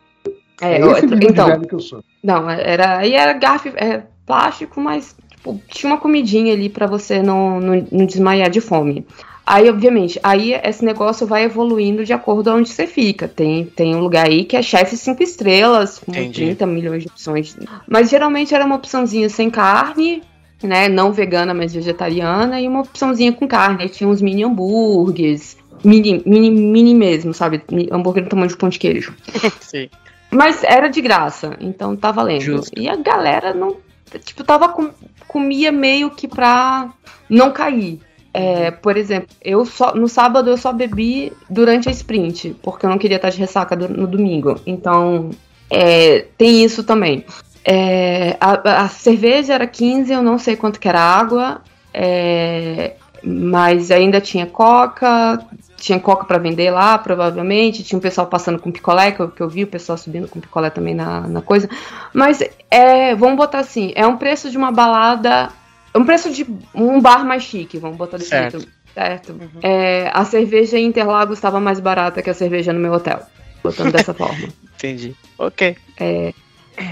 É, 0.61 0.73
é 0.73 0.91
esse 0.91 1.05
nível 1.05 1.29
então, 1.29 1.47
velho 1.47 1.67
que 1.67 1.75
eu 1.75 1.79
sou. 1.79 2.03
Não, 2.23 2.49
era, 2.49 2.97
aí 2.97 3.13
era 3.13 3.33
garfo, 3.33 3.69
é, 3.69 4.03
plástico, 4.25 4.81
mas 4.81 5.15
tipo, 5.29 5.61
tinha 5.67 5.91
uma 5.91 5.99
comidinha 5.99 6.53
ali 6.53 6.69
para 6.69 6.87
você 6.87 7.21
não, 7.21 7.59
não, 7.59 7.87
não 7.91 8.05
desmaiar 8.05 8.49
de 8.49 8.61
fome. 8.61 9.05
Aí, 9.45 9.69
obviamente, 9.69 10.19
aí 10.23 10.53
esse 10.53 10.85
negócio 10.85 11.27
vai 11.27 11.43
evoluindo 11.43 12.05
de 12.05 12.13
acordo 12.13 12.49
com 12.49 12.57
onde 12.57 12.69
você 12.69 12.87
fica. 12.87 13.27
Tem, 13.27 13.65
tem 13.65 13.93
um 13.93 13.99
lugar 13.99 14.25
aí 14.27 14.45
que 14.45 14.55
é 14.55 14.61
chefe 14.61 14.95
cinco 14.95 15.21
estrelas, 15.21 15.99
com 15.99 16.11
Entendi. 16.11 16.45
30 16.45 16.65
milhões 16.65 17.03
de 17.03 17.09
opções. 17.09 17.57
Mas 17.87 18.09
geralmente 18.09 18.55
era 18.55 18.65
uma 18.65 18.75
opçãozinha 18.75 19.27
sem 19.27 19.49
carne, 19.49 20.23
né? 20.63 20.87
Não 20.87 21.11
vegana, 21.11 21.53
mas 21.53 21.73
vegetariana, 21.73 22.61
e 22.61 22.67
uma 22.67 22.81
opçãozinha 22.81 23.33
com 23.33 23.45
carne. 23.45 23.83
Aí 23.83 23.89
tinha 23.89 24.09
uns 24.09 24.21
mini 24.21 24.43
hambúrgueres. 24.43 25.57
Mini, 25.83 26.23
mini, 26.25 26.49
mini 26.49 26.95
mesmo, 26.95 27.33
sabe? 27.33 27.61
Hambúrguer 27.91 28.23
no 28.23 28.29
tamanho 28.29 28.47
de 28.47 28.55
pão 28.55 28.69
de 28.69 28.79
queijo. 28.79 29.13
Sim. 29.59 29.89
Mas 30.31 30.63
era 30.63 30.87
de 30.87 31.01
graça, 31.01 31.57
então 31.59 31.95
tá 31.95 32.11
valendo. 32.11 32.41
Justo. 32.41 32.71
E 32.79 32.87
a 32.87 32.95
galera 32.95 33.53
não. 33.53 33.75
Tipo, 34.23 34.43
tava 34.43 34.69
com, 34.69 34.89
comia 35.27 35.71
meio 35.71 36.09
que 36.11 36.27
pra 36.27 36.89
não 37.29 37.51
cair. 37.51 37.99
É, 38.33 38.71
por 38.71 38.97
exemplo, 38.97 39.29
eu 39.43 39.63
só 39.63 39.93
no 39.93 40.07
sábado 40.07 40.49
eu 40.49 40.57
só 40.57 40.73
bebi 40.73 41.31
durante 41.47 41.87
a 41.87 41.91
sprint, 41.91 42.55
porque 42.63 42.85
eu 42.85 42.89
não 42.89 42.97
queria 42.97 43.17
estar 43.17 43.29
de 43.29 43.37
ressaca 43.37 43.75
do, 43.75 43.87
no 43.87 44.07
domingo. 44.07 44.59
Então, 44.65 45.29
é, 45.69 46.25
tem 46.35 46.63
isso 46.63 46.83
também. 46.83 47.23
É, 47.63 48.35
a, 48.41 48.83
a, 48.83 48.89
cerveja 48.89 49.53
era 49.53 49.67
15, 49.67 50.11
eu 50.11 50.23
não 50.23 50.39
sei 50.39 50.55
quanto 50.55 50.79
que 50.79 50.87
era 50.87 50.99
água, 50.99 51.61
é, 51.93 52.95
mas 53.23 53.91
ainda 53.91 54.19
tinha 54.19 54.47
coca, 54.47 55.39
tinha 55.77 55.99
coca 55.99 56.25
para 56.25 56.39
vender 56.39 56.71
lá, 56.71 56.97
provavelmente, 56.97 57.83
tinha 57.83 57.97
um 57.97 58.01
pessoal 58.01 58.27
passando 58.27 58.59
com 58.59 58.71
picolé, 58.71 59.11
que 59.11 59.19
eu, 59.19 59.29
que 59.29 59.41
eu 59.41 59.47
vi 59.47 59.63
o 59.63 59.67
pessoal 59.67 59.97
subindo 59.97 60.27
com 60.27 60.41
picolé 60.41 60.71
também 60.71 60.95
na, 60.95 61.21
na 61.21 61.41
coisa. 61.41 61.69
Mas 62.11 62.43
é, 62.69 63.13
vamos 63.15 63.37
botar 63.37 63.59
assim, 63.59 63.93
é 63.95 64.07
um 64.07 64.17
preço 64.17 64.49
de 64.49 64.57
uma 64.57 64.71
balada 64.71 65.49
um 65.95 66.05
preço 66.05 66.31
de 66.31 66.45
um 66.73 66.99
bar 67.01 67.25
mais 67.25 67.43
chique, 67.43 67.77
vamos 67.77 67.97
botar 67.97 68.17
desse 68.17 68.31
jeito. 68.31 68.67
Certo. 68.93 69.33
Uhum. 69.33 69.59
É, 69.61 70.11
a 70.13 70.23
cerveja 70.23 70.77
em 70.77 70.85
Interlagos 70.85 71.37
estava 71.37 71.59
mais 71.59 71.79
barata 71.79 72.21
que 72.21 72.29
a 72.29 72.33
cerveja 72.33 72.71
no 72.71 72.79
meu 72.79 72.93
hotel. 72.93 73.21
Botando 73.63 73.91
dessa 73.91 74.13
forma. 74.13 74.49
Entendi. 74.75 75.15
Ok. 75.37 75.75
É, 75.99 76.33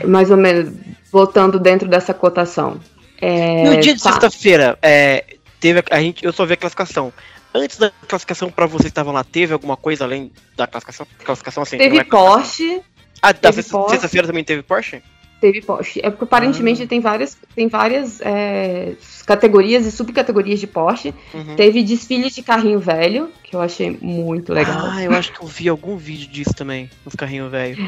mais 0.05 0.31
ou 0.31 0.37
menos, 0.37 0.73
botando 1.11 1.59
dentro 1.59 1.87
dessa 1.87 2.13
cotação. 2.13 2.79
É, 3.19 3.63
no 3.63 3.79
dia 3.79 3.93
de 3.93 4.01
tá. 4.01 4.11
sexta-feira, 4.11 4.77
é, 4.81 5.37
teve 5.59 5.79
a, 5.79 5.83
a, 5.91 6.01
gente, 6.01 6.25
eu 6.25 6.33
só 6.33 6.45
vi 6.45 6.53
a 6.53 6.57
classificação. 6.57 7.13
Antes 7.53 7.77
da 7.77 7.91
classificação 8.07 8.49
para 8.49 8.65
vocês 8.65 8.87
estavam 8.87 9.13
lá, 9.13 9.23
teve 9.23 9.53
alguma 9.53 9.77
coisa 9.77 10.05
além 10.05 10.31
da 10.55 10.65
classificação? 10.65 11.05
Classificação 11.23 11.63
assim. 11.63 11.77
Teve 11.77 11.97
é 11.97 12.03
Porsche. 12.03 12.81
Ah, 13.21 13.33
da 13.33 13.51
sexta-feira 13.51 14.25
também 14.25 14.43
teve 14.43 14.63
Porsche? 14.63 15.03
Teve 15.41 15.59
Porsche. 15.59 15.99
É 16.03 16.11
porque 16.11 16.23
aparentemente 16.23 16.83
ah. 16.83 16.87
tem 16.87 16.99
várias, 16.99 17.35
tem 17.55 17.67
várias 17.67 18.21
é, 18.21 18.93
categorias 19.25 19.87
e 19.87 19.91
subcategorias 19.91 20.59
de 20.59 20.67
Porsche. 20.67 21.15
Uhum. 21.33 21.55
Teve 21.55 21.81
desfiles 21.81 22.35
de 22.35 22.43
carrinho 22.43 22.79
velho, 22.79 23.31
que 23.43 23.55
eu 23.55 23.59
achei 23.59 23.97
muito 23.99 24.53
legal. 24.53 24.79
Ah, 24.79 25.03
eu 25.03 25.11
acho 25.11 25.33
que 25.33 25.41
eu 25.41 25.47
vi 25.47 25.67
algum 25.67 25.97
vídeo 25.97 26.29
disso 26.29 26.53
também, 26.53 26.91
nos 27.03 27.15
carrinhos 27.15 27.49
velhos. 27.49 27.79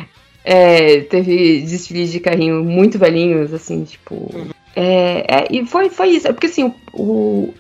É, 0.44 1.02
teve 1.02 1.62
desfiles 1.62 2.12
de 2.12 2.20
carrinho 2.20 2.64
muito 2.64 2.98
velhinhos, 2.98 3.54
assim, 3.54 3.84
tipo. 3.84 4.16
Uhum. 4.16 4.50
É, 4.76 5.26
é, 5.30 5.48
e 5.52 5.64
foi, 5.66 5.90
foi 5.90 6.10
isso. 6.10 6.28
É 6.28 6.34
porque 6.34 6.48
assim, 6.48 6.64
o. 6.64 6.74
o 6.92 7.54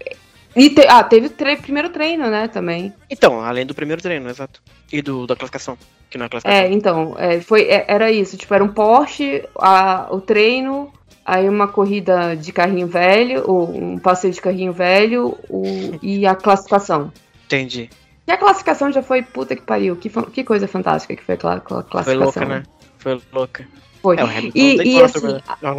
e 0.55 0.69
te, 0.69 0.85
ah, 0.87 1.03
teve 1.03 1.27
o 1.27 1.29
tre 1.29 1.57
primeiro 1.57 1.89
treino, 1.89 2.29
né, 2.29 2.47
também. 2.47 2.93
Então, 3.09 3.41
além 3.41 3.65
do 3.65 3.73
primeiro 3.73 4.01
treino, 4.01 4.29
exato. 4.29 4.61
E 4.91 5.01
do, 5.01 5.25
da 5.25 5.35
classificação, 5.35 5.77
que 6.09 6.17
não 6.17 6.25
é 6.25 6.29
classificação. 6.29 6.63
É, 6.63 6.71
então, 6.71 7.15
é, 7.17 7.41
foi, 7.41 7.63
é, 7.63 7.85
era 7.87 8.11
isso. 8.11 8.37
Tipo, 8.37 8.53
era 8.53 8.63
um 8.63 8.67
Porsche, 8.67 9.43
a, 9.55 10.07
o 10.11 10.21
treino, 10.21 10.91
aí 11.25 11.49
uma 11.49 11.67
corrida 11.67 12.35
de 12.35 12.51
carrinho 12.51 12.87
velho, 12.87 13.43
ou 13.47 13.75
um 13.75 13.97
passeio 13.97 14.33
de 14.33 14.41
carrinho 14.41 14.73
velho, 14.73 15.37
o, 15.49 15.63
e 16.01 16.25
a 16.27 16.35
classificação. 16.35 17.11
Entendi. 17.45 17.89
E 18.27 18.31
a 18.31 18.37
classificação 18.37 18.91
já 18.91 19.01
foi 19.01 19.21
puta 19.21 19.55
que 19.55 19.63
pariu. 19.63 19.95
Que, 19.95 20.09
que 20.09 20.43
coisa 20.43 20.67
fantástica 20.67 21.15
que 21.15 21.23
foi 21.23 21.35
a 21.35 21.37
classificação. 21.37 22.03
Foi 22.03 22.15
louca, 22.15 22.45
né? 22.45 22.63
Foi 22.97 23.21
louca. 23.33 23.67
Foi. 24.01 24.17
É, 24.17 24.51
e, 24.53 24.95
e 24.95 25.01
assim, 25.01 25.39
a, 25.47 25.71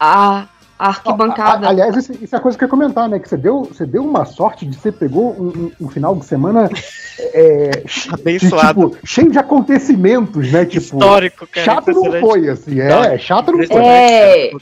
a 0.00 0.48
arquibancada. 0.78 1.66
A, 1.66 1.70
aliás, 1.70 1.96
isso, 1.96 2.12
isso, 2.22 2.34
é 2.34 2.38
a 2.38 2.40
coisa 2.40 2.56
que 2.56 2.62
eu 2.62 2.66
ia 2.66 2.70
comentar, 2.70 3.08
né? 3.08 3.18
Que 3.18 3.28
você 3.28 3.36
deu, 3.36 3.64
você 3.64 3.84
deu 3.84 4.04
uma 4.04 4.24
sorte 4.24 4.64
de 4.64 4.76
você 4.76 4.92
pegou 4.92 5.32
um, 5.32 5.72
um 5.80 5.88
final 5.88 6.14
de 6.14 6.24
semana 6.24 6.70
é, 7.18 7.82
abençoado. 8.12 8.68
De, 8.88 8.94
tipo, 8.94 9.06
cheio 9.06 9.30
de 9.30 9.38
acontecimentos, 9.38 10.52
né? 10.52 10.64
Tipo, 10.64 10.96
Histórico, 10.96 11.46
cara. 11.46 11.64
Chato 11.64 11.90
não 11.92 12.20
foi, 12.20 12.48
assim. 12.48 12.80
É, 12.80 13.18
chato 13.18 13.50
não 13.50 13.66
foi. 13.66 13.82
É. 13.82 14.52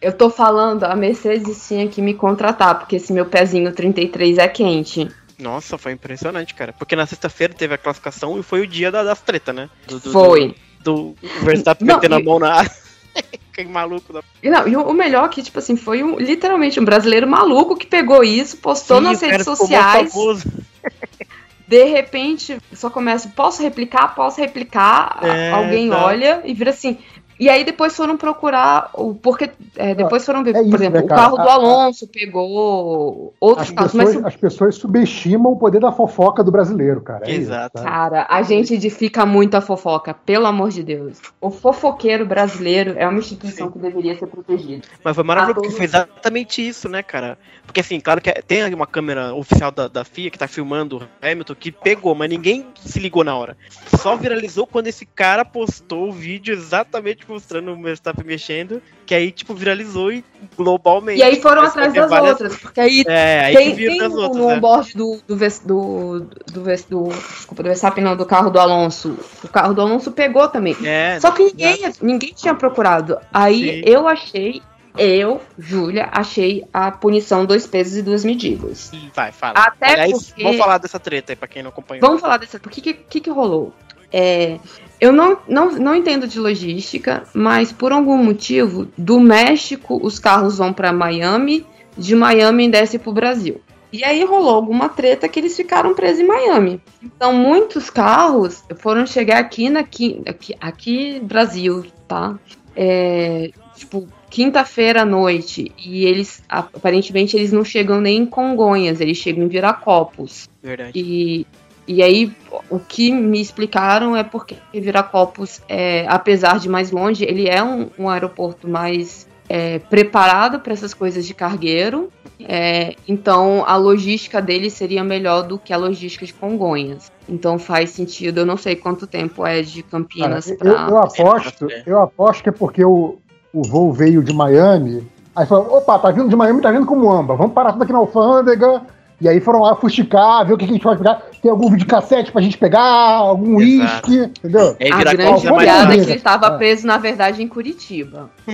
Eu 0.00 0.12
tô 0.12 0.28
falando, 0.28 0.84
a 0.84 0.94
Mercedes 0.94 1.66
tinha 1.66 1.88
que 1.88 2.02
me 2.02 2.14
contratar, 2.14 2.78
porque 2.78 2.96
esse 2.96 3.12
meu 3.12 3.26
pezinho 3.26 3.72
33 3.72 4.38
é 4.38 4.48
quente. 4.48 5.08
Nossa, 5.38 5.76
foi 5.76 5.92
impressionante, 5.92 6.54
cara. 6.54 6.72
Porque 6.72 6.96
na 6.96 7.06
sexta-feira 7.06 7.54
teve 7.54 7.74
a 7.74 7.78
classificação 7.78 8.38
e 8.38 8.42
foi 8.42 8.60
o 8.62 8.66
dia 8.66 8.90
da, 8.90 9.02
das 9.02 9.20
treta, 9.20 9.52
né? 9.52 9.68
Do, 9.86 9.98
do, 9.98 10.12
foi. 10.12 10.54
Do, 10.82 11.14
do 11.20 11.44
Verstappen 11.44 11.86
metendo 11.86 12.14
a 12.14 12.20
mão 12.22 12.38
na 12.38 12.64
que 13.64 13.70
maluco 13.70 14.12
da... 14.12 14.22
Não, 14.42 14.68
e 14.68 14.76
o, 14.76 14.92
melhor 14.92 15.26
é 15.26 15.28
que, 15.28 15.42
tipo 15.42 15.58
assim, 15.58 15.76
foi 15.76 16.02
um, 16.02 16.18
literalmente 16.18 16.78
um 16.78 16.84
brasileiro 16.84 17.26
maluco 17.26 17.76
que 17.76 17.86
pegou 17.86 18.22
isso, 18.22 18.56
postou 18.58 18.98
Sim, 18.98 19.04
nas 19.04 19.20
redes 19.20 19.44
sociais. 19.44 20.12
De 21.66 21.82
repente, 21.84 22.58
só 22.72 22.88
começa, 22.88 23.28
posso 23.34 23.60
replicar, 23.60 24.14
posso 24.14 24.40
replicar, 24.40 25.18
é, 25.20 25.50
alguém 25.50 25.90
tá. 25.90 26.04
olha 26.04 26.40
e 26.44 26.54
vira 26.54 26.70
assim, 26.70 26.96
e 27.38 27.48
aí 27.48 27.64
depois 27.64 27.94
foram 27.94 28.16
procurar 28.16 28.90
o 28.94 29.14
porque 29.14 29.50
é, 29.76 29.94
depois 29.94 30.24
foram 30.24 30.42
ver, 30.42 30.56
é 30.56 30.62
por 30.62 30.74
exemplo, 30.74 31.00
né, 31.00 31.04
o 31.04 31.08
carro 31.08 31.36
do 31.36 31.48
Alonso 31.48 32.06
pegou 32.08 33.34
outros 33.38 33.68
as 33.68 33.74
carros, 33.74 33.92
pessoas, 33.92 34.14
mas 34.14 34.24
as 34.24 34.36
pessoas 34.36 34.74
subestimam 34.76 35.52
o 35.52 35.56
poder 35.56 35.80
da 35.80 35.92
fofoca 35.92 36.42
do 36.42 36.50
brasileiro, 36.50 37.00
cara. 37.00 37.28
É 37.28 37.34
Exato. 37.34 37.78
Isso, 37.78 37.86
cara, 37.86 38.26
a 38.28 38.42
gente 38.42 38.74
edifica 38.74 39.26
muito 39.26 39.54
a 39.54 39.60
fofoca, 39.60 40.14
pelo 40.14 40.46
amor 40.46 40.70
de 40.70 40.82
Deus. 40.82 41.18
O 41.40 41.50
fofoqueiro 41.50 42.24
brasileiro 42.24 42.94
é 42.96 43.06
uma 43.06 43.18
instituição 43.18 43.66
Sim. 43.66 43.72
que 43.72 43.78
deveria 43.78 44.16
ser 44.16 44.26
protegida. 44.26 44.82
Mas 45.04 45.14
foi 45.14 45.24
maravilhoso 45.24 45.60
porque 45.60 45.76
foi 45.76 45.84
exatamente 45.84 46.66
isso, 46.66 46.88
né, 46.88 47.02
cara? 47.02 47.38
Porque 47.66 47.80
assim, 47.80 48.00
claro 48.00 48.20
que 48.20 48.32
tem 48.42 48.72
uma 48.72 48.86
câmera 48.86 49.34
oficial 49.34 49.70
da, 49.70 49.88
da 49.88 50.04
FIA 50.04 50.30
que 50.30 50.38
tá 50.38 50.48
filmando 50.48 50.98
o 50.98 51.26
Hamilton 51.26 51.54
que 51.54 51.70
pegou, 51.70 52.14
mas 52.14 52.30
ninguém 52.30 52.66
se 52.76 52.98
ligou 52.98 53.24
na 53.24 53.36
hora. 53.36 53.56
Só 54.00 54.16
viralizou 54.16 54.66
quando 54.66 54.86
esse 54.86 55.04
cara 55.04 55.44
postou 55.44 56.08
o 56.08 56.12
vídeo 56.12 56.54
exatamente 56.54 57.25
mostrando 57.28 57.72
o 57.72 57.82
Verstappen 57.82 58.24
mexendo, 58.24 58.82
que 59.04 59.14
aí, 59.14 59.30
tipo, 59.30 59.54
viralizou 59.54 60.12
e 60.12 60.24
globalmente. 60.56 61.20
E 61.20 61.22
aí 61.22 61.40
foram 61.40 61.62
atrás 61.62 61.92
das 61.92 62.10
várias... 62.10 62.30
outras, 62.30 62.56
porque 62.56 62.80
aí, 62.80 63.04
é, 63.06 63.44
aí 63.46 63.56
tem, 63.56 63.76
tem 63.76 63.98
das 63.98 64.12
outras, 64.12 64.36
no 64.36 64.50
é. 64.50 64.54
onboard 64.54 64.96
do, 64.96 65.20
do, 65.26 65.36
do, 65.36 66.20
do, 66.20 66.62
do, 66.90 67.08
desculpa, 67.08 67.62
do 67.62 67.66
Verstappen 67.66 68.04
não, 68.04 68.16
do 68.16 68.26
carro 68.26 68.50
do 68.50 68.58
Alonso. 68.58 69.18
O 69.42 69.48
carro 69.48 69.74
do 69.74 69.80
Alonso 69.80 70.12
pegou 70.12 70.48
também. 70.48 70.76
É, 70.84 71.18
Só 71.20 71.30
que 71.30 71.44
ninguém, 71.44 71.92
ninguém 72.00 72.32
tinha 72.34 72.54
procurado. 72.54 73.18
Aí 73.32 73.82
Sim. 73.82 73.90
eu 73.90 74.08
achei 74.08 74.62
eu, 74.98 75.42
Júlia, 75.58 76.08
achei 76.10 76.64
a 76.72 76.90
punição 76.90 77.44
dois 77.44 77.66
pesos 77.66 77.98
e 77.98 78.02
duas 78.02 78.24
medidas. 78.24 78.90
Vai, 79.14 79.30
fala. 79.30 79.58
Até 79.58 79.92
Aliás, 79.92 80.28
porque... 80.28 80.42
Vamos 80.42 80.58
falar 80.58 80.78
dessa 80.78 80.98
treta 80.98 81.32
aí, 81.32 81.36
pra 81.36 81.46
quem 81.46 81.62
não 81.62 81.68
acompanhou. 81.68 82.00
Vamos 82.00 82.20
falar 82.20 82.38
dessa. 82.38 82.58
Por 82.58 82.72
que 82.72 82.94
que, 82.94 83.20
que 83.20 83.30
rolou? 83.30 83.72
É, 84.12 84.58
eu 85.00 85.12
não, 85.12 85.38
não, 85.48 85.72
não 85.72 85.94
entendo 85.94 86.26
de 86.26 86.38
logística, 86.38 87.24
mas 87.34 87.72
por 87.72 87.92
algum 87.92 88.16
motivo, 88.16 88.88
do 88.96 89.20
México 89.20 89.98
os 90.02 90.18
carros 90.18 90.58
vão 90.58 90.72
para 90.72 90.92
Miami, 90.92 91.66
de 91.96 92.14
Miami 92.14 92.68
desce 92.68 92.98
para 92.98 93.10
o 93.10 93.14
Brasil. 93.14 93.60
E 93.92 94.04
aí 94.04 94.24
rolou 94.24 94.54
alguma 94.54 94.88
treta 94.88 95.28
que 95.28 95.38
eles 95.38 95.56
ficaram 95.56 95.94
presos 95.94 96.20
em 96.20 96.26
Miami. 96.26 96.80
Então 97.02 97.32
muitos 97.32 97.88
carros 97.88 98.64
foram 98.76 99.06
chegar 99.06 99.38
aqui 99.38 99.70
na 99.70 99.80
aqui, 99.80 100.22
aqui 100.60 101.20
Brasil, 101.20 101.86
tá? 102.06 102.38
É, 102.74 103.50
tipo 103.74 104.06
quinta-feira 104.28 105.02
à 105.02 105.04
noite 105.04 105.72
e 105.78 106.04
eles 106.04 106.42
aparentemente 106.48 107.36
eles 107.36 107.52
não 107.52 107.64
chegam 107.64 108.00
nem 108.00 108.18
em 108.18 108.26
Congonhas, 108.26 109.00
eles 109.00 109.16
chegam 109.16 109.44
em 109.44 109.48
Viracopos. 109.48 110.48
Verdade. 110.62 110.92
E 110.94 111.46
e 111.86 112.02
aí, 112.02 112.36
o 112.68 112.80
que 112.80 113.12
me 113.12 113.40
explicaram 113.40 114.16
é 114.16 114.24
porque 114.24 114.56
Viracopos, 114.74 115.62
é, 115.68 116.04
apesar 116.08 116.58
de 116.58 116.68
mais 116.68 116.90
longe, 116.90 117.24
ele 117.24 117.48
é 117.48 117.62
um, 117.62 117.88
um 117.96 118.08
aeroporto 118.08 118.68
mais 118.68 119.26
é, 119.48 119.78
preparado 119.78 120.58
para 120.58 120.72
essas 120.72 120.92
coisas 120.92 121.24
de 121.24 121.32
cargueiro. 121.32 122.10
É, 122.40 122.96
então, 123.06 123.64
a 123.66 123.76
logística 123.76 124.42
dele 124.42 124.68
seria 124.68 125.04
melhor 125.04 125.42
do 125.44 125.58
que 125.58 125.72
a 125.72 125.76
logística 125.76 126.26
de 126.26 126.34
Congonhas. 126.34 127.10
Então, 127.28 127.56
faz 127.56 127.90
sentido. 127.90 128.38
Eu 128.38 128.46
não 128.46 128.56
sei 128.56 128.74
quanto 128.74 129.06
tempo 129.06 129.46
é 129.46 129.62
de 129.62 129.82
Campinas 129.84 130.50
para. 130.50 130.68
Eu, 130.68 130.88
eu, 130.88 130.98
aposto, 130.98 131.68
eu 131.86 132.02
aposto 132.02 132.42
que 132.42 132.48
é 132.48 132.52
porque 132.52 132.84
o, 132.84 133.16
o 133.52 133.62
voo 133.62 133.92
veio 133.92 134.24
de 134.24 134.34
Miami. 134.34 135.06
Aí 135.36 135.46
falou: 135.46 135.76
opa, 135.76 135.98
tá 136.00 136.10
vindo 136.10 136.28
de 136.28 136.36
Miami, 136.36 136.60
tá 136.60 136.72
vindo 136.72 136.86
como 136.86 137.10
amba. 137.12 137.36
Vamos 137.36 137.52
parar 137.52 137.72
tudo 137.72 137.84
aqui 137.84 137.92
na 137.92 137.98
alfândega 137.98 138.82
e 139.20 139.28
aí 139.28 139.40
foram 139.40 139.60
lá 139.60 139.74
fusticar, 139.74 140.46
ver 140.46 140.52
o 140.52 140.58
que, 140.58 140.64
a 140.64 140.68
gente 140.68 140.82
pode 140.82 140.98
pegar. 140.98 141.22
Tem 141.40 141.50
algum 141.50 141.70
videocassete 141.70 142.30
pra 142.30 142.42
gente 142.42 142.58
pegar, 142.58 142.82
algum 142.82 143.56
uísque, 143.56 144.30
entendeu? 144.38 144.76
É, 144.78 144.92
a 144.92 145.02
grande 145.02 145.42
piada 145.42 145.94
é 145.94 145.98
que 145.98 146.04
ele 146.04 146.12
estava 146.12 146.50
preso, 146.58 146.86
na 146.86 146.98
verdade, 146.98 147.42
em 147.42 147.48
Curitiba. 147.48 148.30
A 148.46 148.52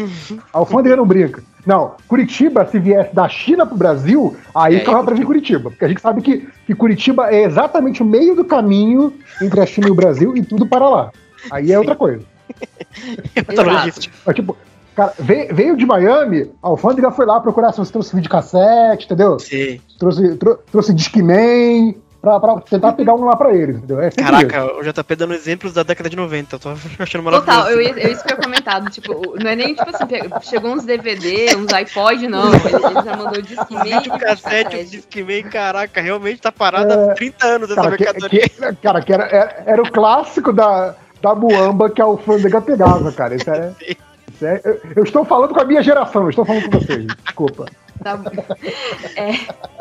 alfândega 0.58 0.94
não 0.94 1.06
brinca. 1.06 1.42
Não, 1.66 1.94
Curitiba, 2.08 2.66
se 2.66 2.78
viesse 2.78 3.14
da 3.14 3.28
China 3.28 3.66
pro 3.66 3.76
Brasil, 3.76 4.36
aí 4.54 4.76
é, 4.76 4.80
ficava 4.80 5.02
pra 5.04 5.14
vir 5.14 5.24
Curitiba. 5.24 5.70
Porque 5.70 5.84
a 5.84 5.88
gente 5.88 6.00
sabe 6.00 6.22
que, 6.22 6.48
que 6.66 6.74
Curitiba 6.74 7.30
é 7.30 7.44
exatamente 7.44 8.02
o 8.02 8.06
meio 8.06 8.34
do 8.36 8.44
caminho 8.44 9.12
entre 9.40 9.60
a 9.60 9.66
China 9.66 9.88
e 9.88 9.90
o 9.90 9.94
Brasil 9.94 10.36
e 10.36 10.42
tudo 10.42 10.66
para 10.66 10.88
lá. 10.88 11.10
Aí 11.50 11.72
é 11.72 11.78
outra 11.78 11.96
coisa. 11.96 12.24
Mas, 13.66 14.10
tipo, 14.34 14.56
Cara, 14.94 15.14
veio, 15.18 15.54
veio 15.54 15.76
de 15.76 15.86
Miami, 15.86 16.50
a 16.62 16.68
alfândega 16.68 17.10
foi 17.10 17.24
lá 17.24 17.40
procurar 17.40 17.72
se 17.72 17.78
você 17.78 17.90
trouxe 17.90 18.14
videocassete, 18.14 19.06
entendeu? 19.06 19.38
Sim. 19.38 19.80
Trouxe, 19.98 20.36
trou, 20.36 20.58
trouxe 20.70 20.92
Discman, 20.92 21.94
pra, 22.20 22.38
pra, 22.38 22.60
tentar 22.60 22.92
pegar 22.94 23.14
um 23.14 23.24
lá 23.24 23.34
pra 23.34 23.54
eles, 23.54 23.76
entendeu? 23.76 24.00
É 24.00 24.10
Caraca, 24.10 24.66
isso. 24.66 24.80
o 24.80 24.82
JP 24.82 25.16
dando 25.16 25.32
exemplos 25.32 25.72
da 25.72 25.82
década 25.82 26.10
de 26.10 26.16
90, 26.16 26.54
eu 26.54 26.58
tô 26.60 26.68
achando 27.00 27.24
maravilhoso. 27.24 27.58
Total, 27.58 27.70
eu, 27.70 27.80
eu 27.80 28.12
isso 28.12 28.22
que 28.22 28.34
eu 28.34 28.36
comentado, 28.36 28.90
tipo, 28.90 29.38
não 29.42 29.50
é 29.50 29.56
nem 29.56 29.74
tipo 29.74 29.90
assim, 29.90 30.04
chegou 30.42 30.72
uns 30.72 30.84
DVD, 30.84 31.56
uns 31.56 31.72
iPod, 31.72 32.28
não, 32.28 32.54
ele, 32.54 32.66
ele 32.66 33.02
já 33.04 33.16
mandou 33.16 33.40
Discman. 33.40 33.82
Videocassete, 34.02 34.76
o 34.76 34.84
Discman, 34.84 35.42
caraca, 35.44 36.02
realmente 36.02 36.42
tá 36.42 36.52
parado 36.52 36.92
é, 36.92 37.12
há 37.12 37.14
30 37.14 37.46
anos 37.46 37.70
essa 37.70 37.80
cara, 37.80 37.90
mercadoria. 37.90 38.48
Que, 38.48 38.76
cara, 38.76 39.00
que 39.00 39.12
era, 39.12 39.24
era, 39.24 39.62
era, 39.64 39.82
o 39.82 39.90
clássico 39.90 40.52
da, 40.52 40.94
da 41.22 41.34
muamba 41.34 41.88
que 41.88 42.02
a 42.02 42.04
alfândega 42.04 42.60
pegava, 42.60 43.10
cara, 43.10 43.34
isso 43.34 43.48
era... 43.48 43.74
É, 44.42 44.60
eu, 44.64 44.80
eu, 44.96 45.04
estou 45.04 45.24
falando 45.24 45.54
com 45.54 45.60
a 45.60 45.64
minha 45.64 45.82
geração, 45.82 46.24
eu 46.24 46.30
estou 46.30 46.44
falando 46.44 46.64
com 46.64 46.78
vocês, 46.78 47.06
desculpa. 47.24 47.66
Tá 48.02 48.20
é. 49.16 49.32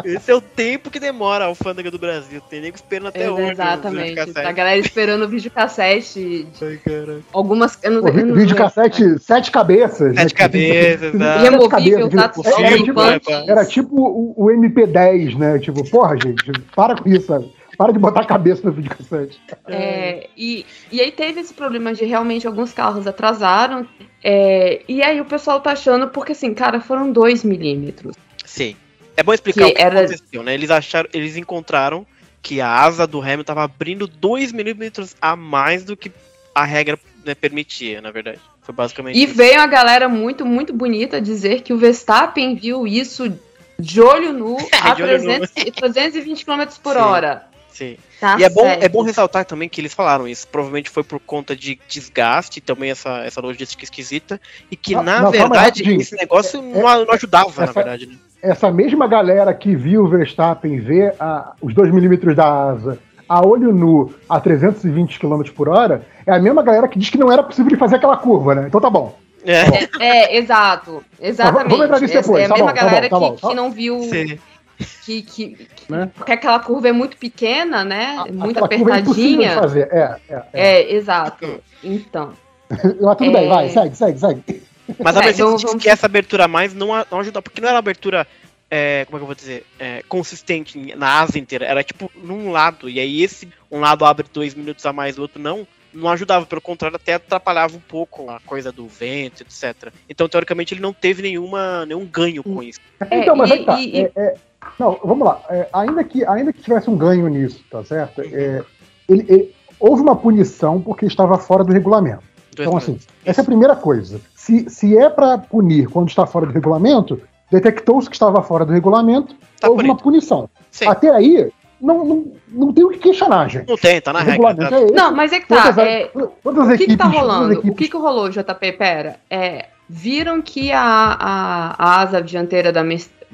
Esse 0.06 0.32
é 0.32 0.36
o 0.36 0.42
tempo 0.42 0.90
que 0.90 1.00
demora 1.00 1.46
a 1.46 1.48
alfândega 1.48 1.90
do 1.90 1.98
Brasil. 1.98 2.42
Tem 2.50 2.62
nego 2.62 2.76
esperando 2.76 3.08
até 3.08 3.24
é, 3.24 3.32
hoje. 3.32 3.52
Exatamente. 3.52 4.38
A 4.38 4.52
galera 4.52 4.78
esperando 4.80 5.24
o 5.24 5.28
videocassete. 5.28 6.48
Ai, 6.62 6.80
cara. 6.86 7.20
Algumas. 7.34 7.80
Eu 7.82 7.92
não, 7.92 8.04
o 8.04 8.08
eu 8.08 8.26
não 8.26 8.36
videocassete, 8.36 9.20
sete 9.20 9.52
cabeças. 9.52 10.14
Né? 10.14 10.22
Sete 10.22 10.34
cabeças, 10.36 11.14
né? 11.14 11.38
Removível, 11.38 12.10
tá? 12.10 12.30
Tipo, 12.30 12.60
era, 12.60 12.78
tipo, 12.78 13.02
era 13.48 13.66
tipo 13.66 13.96
o, 13.96 14.34
o, 14.38 14.48
MP10, 14.48 15.38
né? 15.38 15.60
Tipo, 15.60 15.90
porra, 15.90 16.16
gente, 16.22 16.44
para 16.76 16.96
com 16.96 17.10
isso, 17.10 17.28
sabe? 17.28 17.52
Para 17.82 17.94
de 17.94 17.98
botar 17.98 18.22
a 18.22 18.26
cabeça 18.26 18.62
no 18.64 18.72
videocassete. 18.72 19.42
É, 19.68 20.30
e, 20.38 20.64
e 20.92 21.02
aí 21.02 21.12
teve 21.12 21.40
esse 21.40 21.52
problema 21.52 21.96
de 21.96 22.06
realmente 22.06 22.46
alguns 22.46 22.72
carros 22.72 23.08
atrasaram. 23.08 23.88
É, 24.24 24.84
e 24.88 25.02
aí 25.02 25.20
o 25.20 25.26
pessoal 25.26 25.60
tá 25.60 25.72
achando, 25.72 26.08
porque 26.10 26.34
assim, 26.34 26.54
cara, 26.54 26.80
foram 26.80 27.12
2 27.12 27.44
milímetros. 27.44 28.16
Sim. 28.46 28.76
É 29.18 29.24
bom 29.24 29.34
explicar 29.34 29.66
que 29.66 29.72
o 29.72 29.76
que 29.76 29.82
era... 29.82 30.02
aconteceu, 30.02 30.44
né? 30.44 30.54
Eles 30.54 30.70
acharam, 30.70 31.10
eles 31.12 31.36
encontraram 31.36 32.06
que 32.40 32.62
a 32.62 32.72
asa 32.72 33.08
do 33.08 33.20
Hamilton 33.20 33.44
tava 33.46 33.64
abrindo 33.64 34.06
2 34.06 34.52
milímetros 34.52 35.16
a 35.20 35.36
mais 35.36 35.84
do 35.84 35.98
que 35.98 36.12
a 36.54 36.64
regra 36.64 37.00
né, 37.26 37.34
permitia, 37.34 38.00
na 38.00 38.12
verdade. 38.12 38.40
Foi 38.62 38.76
basicamente 38.76 39.18
E 39.18 39.24
isso. 39.24 39.34
veio 39.34 39.60
a 39.60 39.66
galera 39.66 40.08
muito, 40.08 40.46
muito 40.46 40.72
bonita 40.72 41.20
dizer 41.20 41.64
que 41.64 41.74
o 41.74 41.78
Verstappen 41.80 42.54
viu 42.54 42.86
isso 42.86 43.36
de 43.80 44.00
olho 44.00 44.34
nu 44.34 44.58
a 44.84 44.94
de 44.94 45.02
300, 45.02 45.52
olho 45.58 45.72
320 45.72 46.46
km 46.46 46.64
por 46.84 46.94
Sim. 46.94 47.00
hora. 47.00 47.50
Sim. 47.72 47.98
Tá 48.20 48.38
e 48.38 48.44
é 48.44 48.50
bom, 48.50 48.66
é 48.66 48.88
bom 48.90 49.02
ressaltar 49.02 49.46
também 49.46 49.68
que 49.68 49.80
eles 49.82 49.94
falaram 49.94 50.28
isso. 50.28 50.48
Provavelmente 50.48 50.90
foi 50.90 51.04
por 51.04 51.20
conta 51.20 51.56
de 51.56 51.80
desgaste, 51.88 52.62
também 52.62 52.92
essa, 52.92 53.20
essa 53.20 53.42
logística 53.42 53.84
esquisita. 53.84 54.40
E 54.70 54.76
que, 54.76 54.94
não, 54.94 55.04
na 55.04 55.22
não, 55.22 55.32
verdade, 55.32 55.90
esse 55.96 56.16
negócio 56.16 56.60
é, 56.60 56.62
não, 56.62 57.06
não, 57.06 57.14
ajudava, 57.14 57.50
essa, 57.50 57.66
na 57.66 57.72
verdade. 57.72 58.08
Né? 58.08 58.16
Essa 58.42 58.72
mesma 58.72 59.08
galera 59.08 59.54
que 59.54 59.76
viu 59.76 60.04
o 60.04 60.08
Verstappen 60.08 60.80
ver 60.80 61.16
a, 61.20 61.54
os 61.62 61.74
2 61.74 61.94
milímetros 61.94 62.36
da 62.36 62.46
asa 62.46 63.00
a 63.28 63.48
olho 63.48 63.72
nu 63.72 64.14
a 64.28 64.42
320 64.42 65.18
km 65.18 65.42
por 65.56 65.70
hora, 65.70 66.06
é 66.28 66.34
a 66.34 66.40
mesma 66.40 66.62
galera 66.62 66.86
que 66.86 67.00
diz 67.00 67.10
que 67.10 67.18
não 67.18 67.32
era 67.32 67.42
possível 67.42 67.78
fazer 67.78 67.96
aquela 67.96 68.18
curva, 68.18 68.54
né? 68.54 68.66
Então 68.68 68.82
tá 68.82 68.90
bom. 68.90 69.18
É, 69.46 69.62
é, 70.04 70.36
é 70.36 70.38
exato. 70.38 71.02
Exatamente. 71.18 71.70
Vamos 71.70 71.86
entrar 71.86 72.02
nisso 72.02 72.14
depois. 72.14 72.44
É 72.44 72.46
a 72.46 72.50
tá 72.50 72.56
mesma 72.56 72.74
bom, 72.74 72.76
galera 72.76 73.10
tá 73.10 73.20
bom, 73.20 73.26
tá 73.28 73.30
bom, 73.30 73.36
que, 73.38 73.48
que 73.48 73.56
não 73.56 73.72
viu. 73.72 74.02
Sim 74.02 74.38
que, 74.78 75.22
que, 75.22 75.56
que 75.56 75.92
né? 75.92 76.12
porque 76.16 76.32
aquela 76.32 76.60
curva 76.60 76.90
é 76.90 76.92
muito 76.92 77.18
pequena, 77.18 77.84
né? 77.84 78.18
A, 78.18 78.32
muito 78.32 78.64
apertadinha. 78.64 79.52
É, 79.52 79.56
fazer. 79.56 79.90
É, 79.92 80.20
é, 80.30 80.36
é. 80.36 80.46
é, 80.54 80.94
exato. 80.94 81.62
Então. 81.84 82.34
Mas 82.70 83.18
tudo 83.18 83.32
bem, 83.32 83.50
vai, 83.50 83.66
é. 83.66 83.70
segue, 83.70 83.96
segue, 83.96 84.20
segue. 84.20 84.64
Mas 85.00 85.16
a 85.16 85.26
é, 85.26 85.32
vamos, 85.34 85.64
vamos... 85.64 85.82
que 85.82 85.90
essa 85.90 86.06
abertura 86.06 86.46
a 86.46 86.48
mais 86.48 86.74
não, 86.74 86.88
não 87.10 87.20
ajuda, 87.20 87.42
porque 87.42 87.62
não 87.62 87.68
era 87.68 87.76
uma 87.76 87.80
abertura, 87.80 88.28
é, 88.70 89.06
como 89.06 89.18
é 89.18 89.20
que 89.20 89.24
eu 89.24 89.28
vou 89.28 89.36
dizer, 89.36 89.66
é, 89.80 90.04
consistente 90.08 90.96
na 90.96 91.22
asa 91.22 91.38
inteira, 91.38 91.66
era 91.66 91.84
tipo 91.84 92.12
num 92.24 92.52
lado, 92.52 92.90
e 92.90 93.00
aí 93.00 93.22
esse, 93.22 93.48
um 93.70 93.80
lado 93.80 94.06
abre 94.06 94.26
dois 94.34 94.54
minutos 94.54 94.86
a 94.86 94.92
mais, 94.92 95.18
o 95.18 95.22
outro 95.22 95.42
não, 95.42 95.66
não 95.94 96.10
ajudava, 96.10 96.46
pelo 96.46 96.62
contrário, 96.62 96.96
até 96.96 97.14
atrapalhava 97.14 97.76
um 97.76 97.82
pouco 97.82 98.30
a 98.30 98.40
coisa 98.42 98.72
do 98.72 98.88
vento, 98.88 99.44
etc. 99.44 99.94
Então, 100.10 100.28
teoricamente, 100.28 100.74
ele 100.74 100.82
não 100.82 100.94
teve 100.94 101.22
nenhuma, 101.22 101.86
nenhum 101.86 102.06
ganho 102.06 102.44
com 102.44 102.62
isso. 102.64 102.80
então, 103.12 103.36
mas 103.36 103.52
aí 103.52 103.66
tá. 103.66 103.80
E, 103.80 104.12
é, 104.16 104.36
não, 104.80 105.00
vamos 105.04 105.26
lá. 105.26 105.42
É, 105.50 105.68
ainda, 105.74 106.04
que, 106.04 106.26
ainda 106.26 106.52
que 106.54 106.62
tivesse 106.62 106.90
um 106.90 106.98
ganho 106.98 107.28
nisso, 107.28 107.64
tá 107.70 107.84
certo? 107.84 108.22
É, 108.22 108.64
ele, 109.08 109.26
ele, 109.28 109.56
houve 109.80 110.02
uma 110.02 110.16
punição 110.16 110.82
porque 110.82 111.06
estava 111.06 111.38
fora 111.38 111.64
do 111.64 111.72
regulamento. 111.72 112.24
Então, 112.54 112.76
assim, 112.76 113.00
essa 113.26 113.42
é 113.42 113.44
a 113.44 113.46
primeira 113.46 113.76
coisa. 113.76 114.20
Se, 114.36 114.70
se 114.70 114.98
é 114.98 115.10
para 115.10 115.38
punir 115.38 115.88
quando 115.88 116.10
está 116.10 116.26
fora 116.26 116.46
do 116.46 116.52
regulamento, 116.52 117.22
detectou-se 117.52 118.10
que 118.10 118.16
estava 118.16 118.42
fora 118.42 118.66
do 118.66 118.74
regulamento, 118.74 119.36
tá 119.60 119.70
houve 119.70 119.84
punido. 119.84 119.94
uma 119.94 120.02
punição. 120.02 120.50
Sim. 120.70 120.88
Até 120.88 121.10
aí, 121.10 121.52
não, 121.82 122.06
não, 122.06 122.26
não 122.50 122.74
tem 122.74 122.84
o 122.84 122.90
que 122.90 123.00
questionar, 123.00 123.50
gente. 123.50 123.68
Não 123.68 123.78
tem, 123.78 124.00
tá 124.00 124.14
na 124.14 124.22
regra. 124.22 124.56
Tá. 124.56 124.80
É 124.80 124.92
não, 124.92 125.14
mas 125.14 125.34
é 125.34 125.40
que 125.40 125.48
tá. 125.48 125.64
Todas, 125.64 125.78
é, 125.78 126.12
todas 126.44 126.66
o 126.66 126.68
que, 126.68 126.74
equipes, 126.74 126.94
que 126.94 126.98
tá 126.98 127.06
rolando? 127.06 127.60
O 127.60 127.76
que, 127.76 127.88
que 127.88 127.98
rolou, 127.98 128.30
JP? 128.30 128.72
Pera. 128.74 129.16
É, 129.30 129.68
viram 129.90 130.42
que 130.42 130.72
a, 130.72 130.82
a, 130.82 131.76
a 131.78 132.02
asa 132.02 132.22
dianteira 132.22 132.72
da, 132.72 132.84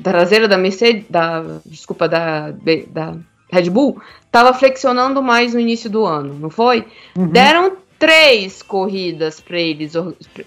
traseira 0.04 0.48
da 0.48 0.58
Mercedes, 0.58 1.06
da, 1.10 1.44
desculpa, 1.66 2.08
da, 2.08 2.52
da 2.90 3.16
Red 3.52 3.70
Bull, 3.70 4.02
estava 4.26 4.54
flexionando 4.54 5.22
mais 5.22 5.54
no 5.54 5.60
início 5.60 5.90
do 5.90 6.06
ano, 6.06 6.34
não 6.34 6.50
foi? 6.50 6.86
Uhum. 7.18 7.28
Deram 7.28 7.78
três 7.98 8.62
corridas 8.62 9.40
para 9.40 9.60
eles, 9.60 9.94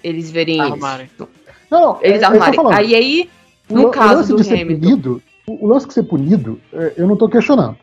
eles 0.03 0.31
verem 0.31 0.61
arrumarem. 0.61 1.07
isso. 1.07 1.29
Não, 1.71 1.81
não, 1.81 1.99
eles 2.03 2.23
é, 2.23 2.25
é 2.25 2.27
arrumarem. 2.27 2.61
Aí, 2.73 2.95
aí, 2.95 3.31
no 3.69 3.89
o, 3.89 3.91
caso 3.91 4.35
o 4.35 4.37
do 4.37 4.49
Hamilton. 4.49 4.81
Punido, 4.81 5.23
o, 5.47 5.67
lance 5.67 5.87
de 5.87 5.95
ser 5.95 6.03
punido, 6.05 6.61
é, 6.73 6.95
eu 6.97 7.07
não 7.07 7.15
estou 7.15 7.29
questionando. 7.29 7.77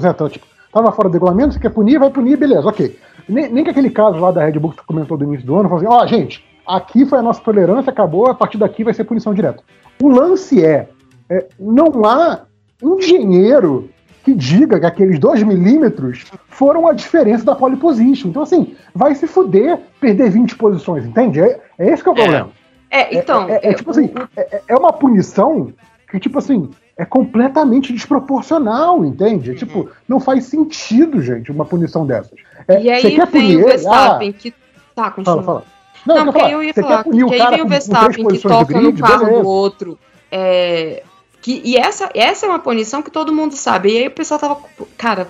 Certo? 0.00 0.28
Tipo, 0.28 0.46
tava 0.72 0.92
fora 0.92 1.08
do 1.08 1.12
regulamento, 1.12 1.54
você 1.54 1.60
quer 1.60 1.70
punir, 1.70 1.98
vai 1.98 2.10
punir, 2.10 2.36
beleza, 2.36 2.66
ok. 2.66 2.98
Nem, 3.28 3.50
nem 3.50 3.64
que 3.64 3.70
aquele 3.70 3.90
caso 3.90 4.18
lá 4.18 4.30
da 4.30 4.44
Red 4.44 4.58
Bull 4.58 4.70
que 4.70 4.76
você 4.76 4.86
comentou 4.86 5.16
do 5.16 5.24
início 5.24 5.46
do 5.46 5.56
ano, 5.56 5.68
falou 5.68 5.84
assim, 5.84 5.92
ó, 5.92 6.02
oh, 6.02 6.06
gente, 6.06 6.44
aqui 6.66 7.04
foi 7.04 7.18
a 7.18 7.22
nossa 7.22 7.40
tolerância, 7.40 7.90
acabou, 7.90 8.28
a 8.28 8.34
partir 8.34 8.58
daqui 8.58 8.84
vai 8.84 8.94
ser 8.94 9.04
punição 9.04 9.34
direta. 9.34 9.62
O 10.02 10.08
lance 10.08 10.64
é, 10.64 10.88
é, 11.28 11.46
não 11.58 12.04
há 12.04 12.42
engenheiro 12.82 13.90
que 14.24 14.34
diga 14.34 14.80
que 14.80 14.86
aqueles 14.86 15.20
2 15.20 15.44
milímetros 15.44 16.24
foram 16.48 16.88
a 16.88 16.92
diferença 16.92 17.44
da 17.44 17.54
pole 17.54 17.76
position. 17.76 18.28
Então, 18.30 18.42
assim, 18.42 18.74
vai 18.92 19.14
se 19.14 19.26
fuder 19.26 19.78
perder 20.00 20.30
20 20.30 20.56
posições, 20.56 21.04
entende? 21.04 21.40
É, 21.40 21.60
é 21.78 21.92
esse 21.92 22.02
que 22.02 22.08
é 22.08 22.12
o 22.12 22.18
é. 22.18 22.22
problema. 22.22 22.50
É, 22.90 23.16
então. 23.16 23.48
É, 23.48 23.60
é, 23.62 23.70
é 23.70 23.74
tipo 23.74 23.90
assim, 23.90 24.10
é, 24.36 24.62
é, 24.68 24.76
uma 24.76 24.92
punição 24.92 25.72
que, 26.10 26.18
tipo 26.18 26.38
assim, 26.38 26.70
é 26.96 27.04
completamente 27.04 27.92
desproporcional, 27.92 29.04
entende? 29.04 29.50
Uhum. 29.50 29.56
Tipo, 29.56 29.90
não 30.08 30.18
faz 30.18 30.46
sentido, 30.46 31.22
gente, 31.22 31.52
uma 31.52 31.64
punição 31.64 32.04
dessas. 32.04 32.36
e 32.68 32.90
aí 32.90 33.02
vem 33.02 33.26
punir, 33.26 33.58
o 33.58 33.64
Verstappen 33.64 34.30
ah, 34.30 34.32
que. 34.32 34.54
Tá, 34.94 35.10
continua. 35.10 35.42
Fala, 35.42 35.60
fala. 35.60 35.64
Não, 36.04 36.24
não 36.24 36.32
porque 36.32 36.46
aí 36.46 36.52
eu 36.52 36.62
ia 36.64 36.74
falar, 36.74 37.04
que 37.04 37.10
aí 37.10 37.50
vem 37.50 37.62
o 37.62 37.68
Verstappen 37.68 38.26
que 38.26 38.38
toca 38.38 38.64
grid, 38.72 39.00
no 39.00 39.06
carro 39.06 39.24
beleza. 39.24 39.42
do 39.42 39.48
outro. 39.48 39.98
É, 40.30 41.02
que, 41.46 41.62
e 41.64 41.76
essa, 41.76 42.10
essa 42.12 42.44
é 42.44 42.48
uma 42.48 42.58
punição 42.58 43.00
que 43.00 43.10
todo 43.10 43.32
mundo 43.32 43.54
sabe. 43.54 43.92
E 43.92 43.98
aí 43.98 44.08
o 44.08 44.10
pessoal 44.10 44.40
tava. 44.40 44.58
Cara, 44.98 45.28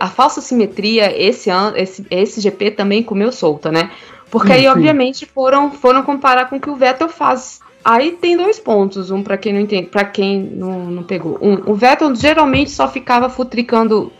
a 0.00 0.08
falsa 0.08 0.40
simetria, 0.40 1.14
esse 1.14 1.50
ano, 1.50 1.76
esse, 1.76 2.06
esse 2.10 2.40
GP 2.40 2.70
também 2.70 3.02
comeu 3.02 3.30
solta, 3.30 3.70
né? 3.70 3.90
Porque 4.30 4.50
aí, 4.50 4.66
obviamente, 4.66 5.26
foram, 5.26 5.70
foram 5.70 6.02
comparar 6.02 6.48
com 6.48 6.56
o 6.56 6.60
que 6.60 6.70
o 6.70 6.74
Vettel 6.74 7.10
faz. 7.10 7.60
Aí 7.84 8.12
tem 8.12 8.34
dois 8.34 8.58
pontos, 8.58 9.10
um 9.10 9.22
para 9.22 9.36
quem 9.36 9.52
não 9.52 9.60
entende, 9.60 9.88
para 9.88 10.06
quem 10.06 10.40
não, 10.40 10.86
não 10.86 11.02
pegou. 11.02 11.38
Um, 11.42 11.70
o 11.70 11.74
Vettel 11.74 12.14
geralmente 12.14 12.70
só 12.70 12.88
ficava 12.88 13.28
futricando, 13.28 14.10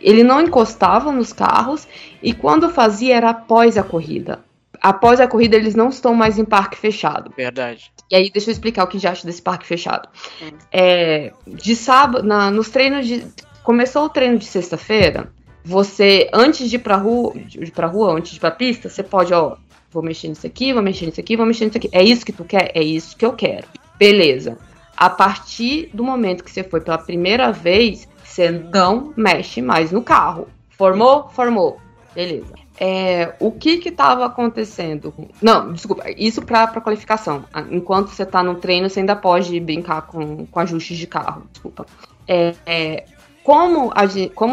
ele 0.00 0.24
não 0.24 0.40
encostava 0.40 1.12
nos 1.12 1.32
carros 1.32 1.86
e 2.20 2.34
quando 2.34 2.68
fazia 2.70 3.14
era 3.14 3.30
após 3.30 3.78
a 3.78 3.84
corrida. 3.84 4.40
Após 4.80 5.20
a 5.20 5.26
corrida 5.26 5.56
eles 5.56 5.74
não 5.74 5.88
estão 5.88 6.14
mais 6.14 6.38
em 6.38 6.44
parque 6.44 6.76
fechado. 6.76 7.32
Verdade. 7.36 7.90
E 8.10 8.16
aí, 8.16 8.30
deixa 8.30 8.48
eu 8.48 8.52
explicar 8.52 8.84
o 8.84 8.86
que 8.86 8.98
já 8.98 9.10
acho 9.10 9.26
desse 9.26 9.42
parque 9.42 9.66
fechado. 9.66 10.08
Hum. 10.42 10.50
É, 10.72 11.32
de 11.46 11.76
sábado, 11.76 12.26
na, 12.26 12.50
nos 12.50 12.70
treinos 12.70 13.06
de. 13.06 13.26
Começou 13.62 14.06
o 14.06 14.08
treino 14.08 14.38
de 14.38 14.46
sexta-feira, 14.46 15.30
você, 15.62 16.30
antes 16.32 16.70
de 16.70 16.76
ir 16.76 16.78
pra 16.78 16.96
rua, 16.96 17.34
de 17.34 17.62
ir 17.62 17.70
pra 17.70 17.86
rua, 17.86 18.14
antes 18.14 18.30
de 18.30 18.38
ir 18.38 18.40
pra 18.40 18.50
pista, 18.50 18.88
você 18.88 19.02
pode, 19.02 19.34
ó, 19.34 19.56
vou 19.90 20.02
mexer 20.02 20.28
nisso 20.28 20.46
aqui, 20.46 20.72
vou 20.72 20.82
mexer 20.82 21.04
nisso 21.04 21.20
aqui, 21.20 21.36
vou 21.36 21.44
mexer 21.44 21.66
nisso 21.66 21.76
aqui. 21.76 21.90
É 21.92 22.02
isso 22.02 22.24
que 22.24 22.32
tu 22.32 22.44
quer? 22.44 22.70
É 22.74 22.82
isso 22.82 23.14
que 23.14 23.26
eu 23.26 23.34
quero. 23.34 23.66
Beleza. 23.98 24.56
A 24.96 25.10
partir 25.10 25.90
do 25.92 26.02
momento 26.02 26.42
que 26.42 26.50
você 26.50 26.64
foi 26.64 26.80
pela 26.80 26.96
primeira 26.96 27.52
vez, 27.52 28.08
você 28.24 28.50
não 28.50 29.12
mexe 29.14 29.60
mais 29.60 29.92
no 29.92 30.02
carro. 30.02 30.48
Formou? 30.70 31.28
Formou. 31.28 31.78
Beleza 32.14 32.67
é, 32.80 33.34
o 33.40 33.50
que 33.50 33.78
que 33.78 33.88
estava 33.88 34.24
acontecendo? 34.26 35.12
Não, 35.42 35.72
desculpa, 35.72 36.04
isso 36.16 36.42
para 36.42 36.80
qualificação. 36.80 37.44
Enquanto 37.70 38.08
você 38.08 38.22
está 38.22 38.42
no 38.42 38.54
treino, 38.54 38.88
você 38.88 39.00
ainda 39.00 39.16
pode 39.16 39.58
brincar 39.58 40.02
com, 40.02 40.46
com 40.46 40.60
ajustes 40.60 40.96
de 40.96 41.06
carro, 41.06 41.42
desculpa. 41.52 41.86
É, 42.26 42.54
é, 42.64 43.04
como 43.42 43.92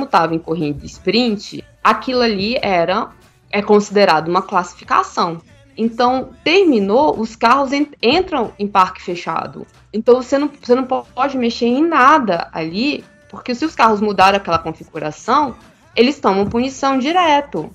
estava 0.04 0.34
em 0.34 0.40
corrida 0.40 0.86
sprint, 0.86 1.64
aquilo 1.84 2.22
ali 2.22 2.58
era 2.62 3.10
é 3.52 3.62
considerado 3.62 4.28
uma 4.28 4.42
classificação. 4.42 5.40
Então, 5.78 6.30
terminou, 6.44 7.20
os 7.20 7.36
carros 7.36 7.72
entram 8.02 8.54
em 8.58 8.68
parque 8.68 9.02
fechado. 9.02 9.68
Então, 9.94 10.16
você 10.16 10.38
não, 10.38 10.50
você 10.62 10.74
não 10.74 10.86
pode 10.86 11.38
mexer 11.38 11.66
em 11.66 11.86
nada 11.86 12.50
ali, 12.52 13.04
porque 13.30 13.54
se 13.54 13.66
os 13.66 13.76
carros 13.76 14.02
mudaram 14.02 14.38
aquela 14.38 14.58
configuração, 14.58 15.56
eles 15.96 16.20
tomam 16.20 16.48
punição 16.48 16.98
direto. 16.98 17.70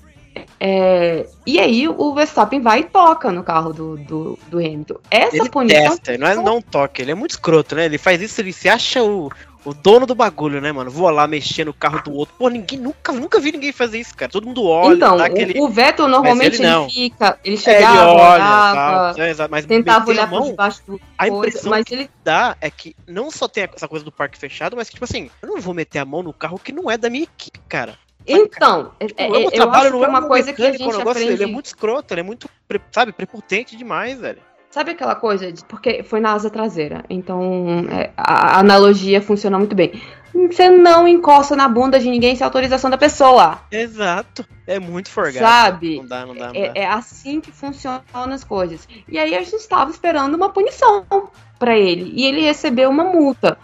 É, 0.59 1.25
e 1.45 1.59
aí 1.59 1.87
o 1.87 2.13
Verstappen 2.13 2.61
vai 2.61 2.81
e 2.81 2.83
toca 2.83 3.31
no 3.31 3.43
carro 3.43 3.73
do, 3.73 3.97
do, 3.97 4.39
do 4.47 4.59
Hamilton. 4.59 4.95
Essa 5.09 5.37
ele 5.37 5.49
punição. 5.49 5.97
Testa, 5.97 6.17
não 6.17 6.27
é 6.27 6.35
não 6.35 6.61
toca, 6.61 7.01
ele 7.01 7.11
é 7.11 7.15
muito 7.15 7.31
escroto, 7.31 7.75
né? 7.75 7.85
Ele 7.85 7.97
faz 7.97 8.21
isso, 8.21 8.39
ele 8.39 8.53
se 8.53 8.69
acha 8.69 9.03
o, 9.03 9.31
o 9.65 9.73
dono 9.73 10.05
do 10.05 10.15
bagulho, 10.15 10.61
né, 10.61 10.71
mano? 10.71 10.89
Vou 10.89 11.09
lá 11.09 11.27
mexer 11.27 11.65
no 11.65 11.73
carro 11.73 12.03
do 12.03 12.13
outro. 12.13 12.35
Pô, 12.37 12.49
ninguém 12.49 12.79
nunca, 12.79 13.11
nunca 13.11 13.39
vi 13.39 13.51
ninguém 13.51 13.71
fazer 13.71 13.99
isso, 13.99 14.15
cara. 14.15 14.31
Todo 14.31 14.45
mundo 14.45 14.63
olha. 14.63 14.95
Então, 14.95 15.17
o, 15.17 15.21
aquele... 15.21 15.59
o 15.59 15.67
Vettel 15.67 16.07
normalmente 16.07 16.61
ele, 16.61 16.67
ele, 16.67 16.89
fica, 16.89 17.39
ele 17.43 17.57
chegava, 17.57 17.97
é, 17.97 18.01
ele 18.01 18.11
olha, 18.11 18.21
olhava, 18.21 19.43
é, 19.43 19.47
mas 19.49 19.65
tentava 19.65 20.09
olhar 20.09 20.29
mão, 20.29 20.41
por 20.41 20.49
debaixo 20.51 20.81
do 20.87 21.01
A 21.17 21.27
impressão 21.27 21.71
mas 21.71 21.85
que 21.85 21.93
ele 21.93 22.09
dá 22.23 22.55
é 22.61 22.69
que 22.69 22.95
não 23.07 23.31
só 23.31 23.47
tem 23.47 23.67
essa 23.75 23.87
coisa 23.87 24.05
do 24.05 24.11
parque 24.11 24.37
fechado, 24.37 24.75
mas 24.75 24.89
que 24.89 24.93
tipo 24.95 25.05
assim, 25.05 25.29
eu 25.41 25.49
não 25.49 25.59
vou 25.59 25.73
meter 25.73 25.99
a 25.99 26.05
mão 26.05 26.23
no 26.23 26.33
carro 26.33 26.59
que 26.59 26.71
não 26.71 26.89
é 26.89 26.97
da 26.97 27.09
minha 27.09 27.23
equipe, 27.23 27.59
cara. 27.67 27.97
Então, 28.25 28.91
tipo, 28.99 29.21
é, 29.21 29.25
é, 29.25 29.59
eu 29.59 29.71
acho 29.71 29.91
que 29.91 30.03
é 30.03 30.07
uma 30.07 30.27
coisa 30.27 30.53
que 30.53 30.61
a 30.61 30.71
gente 30.71 30.79
negócio, 30.79 31.09
aprende... 31.09 31.33
Ele 31.33 31.43
é 31.43 31.47
muito 31.47 31.65
escroto, 31.65 32.13
ele 32.13 32.21
é 32.21 32.23
muito, 32.23 32.49
sabe, 32.91 33.11
prepotente 33.11 33.75
demais, 33.75 34.19
velho. 34.19 34.41
Sabe 34.69 34.91
aquela 34.91 35.15
coisa? 35.15 35.51
De, 35.51 35.65
porque 35.65 36.01
foi 36.01 36.21
na 36.21 36.31
asa 36.31 36.49
traseira. 36.49 37.03
Então, 37.09 37.85
é, 37.91 38.11
a, 38.15 38.55
a 38.55 38.59
analogia 38.59 39.21
funciona 39.21 39.57
muito 39.57 39.75
bem. 39.75 40.01
Você 40.33 40.69
não 40.69 41.05
encosta 41.05 41.57
na 41.57 41.67
bunda 41.67 41.99
de 41.99 42.09
ninguém 42.09 42.37
sem 42.37 42.45
autorização 42.45 42.89
da 42.89 42.97
pessoa. 42.97 43.59
Exato. 43.69 44.45
É 44.65 44.79
muito 44.79 45.09
forgado. 45.09 45.45
Sabe? 45.45 45.97
Não 45.97 46.05
dá, 46.05 46.25
não 46.25 46.33
dá, 46.33 46.53
não 46.53 46.55
é, 46.55 46.69
dá. 46.69 46.79
é 46.79 46.85
assim 46.85 47.41
que 47.41 47.51
funcionam 47.51 48.01
as 48.13 48.45
coisas. 48.45 48.87
E 49.09 49.19
aí 49.19 49.35
a 49.35 49.41
gente 49.41 49.55
estava 49.55 49.91
esperando 49.91 50.35
uma 50.35 50.49
punição 50.49 51.05
para 51.59 51.77
ele. 51.77 52.13
E 52.15 52.25
ele 52.25 52.39
recebeu 52.39 52.89
uma 52.89 53.03
multa. 53.03 53.57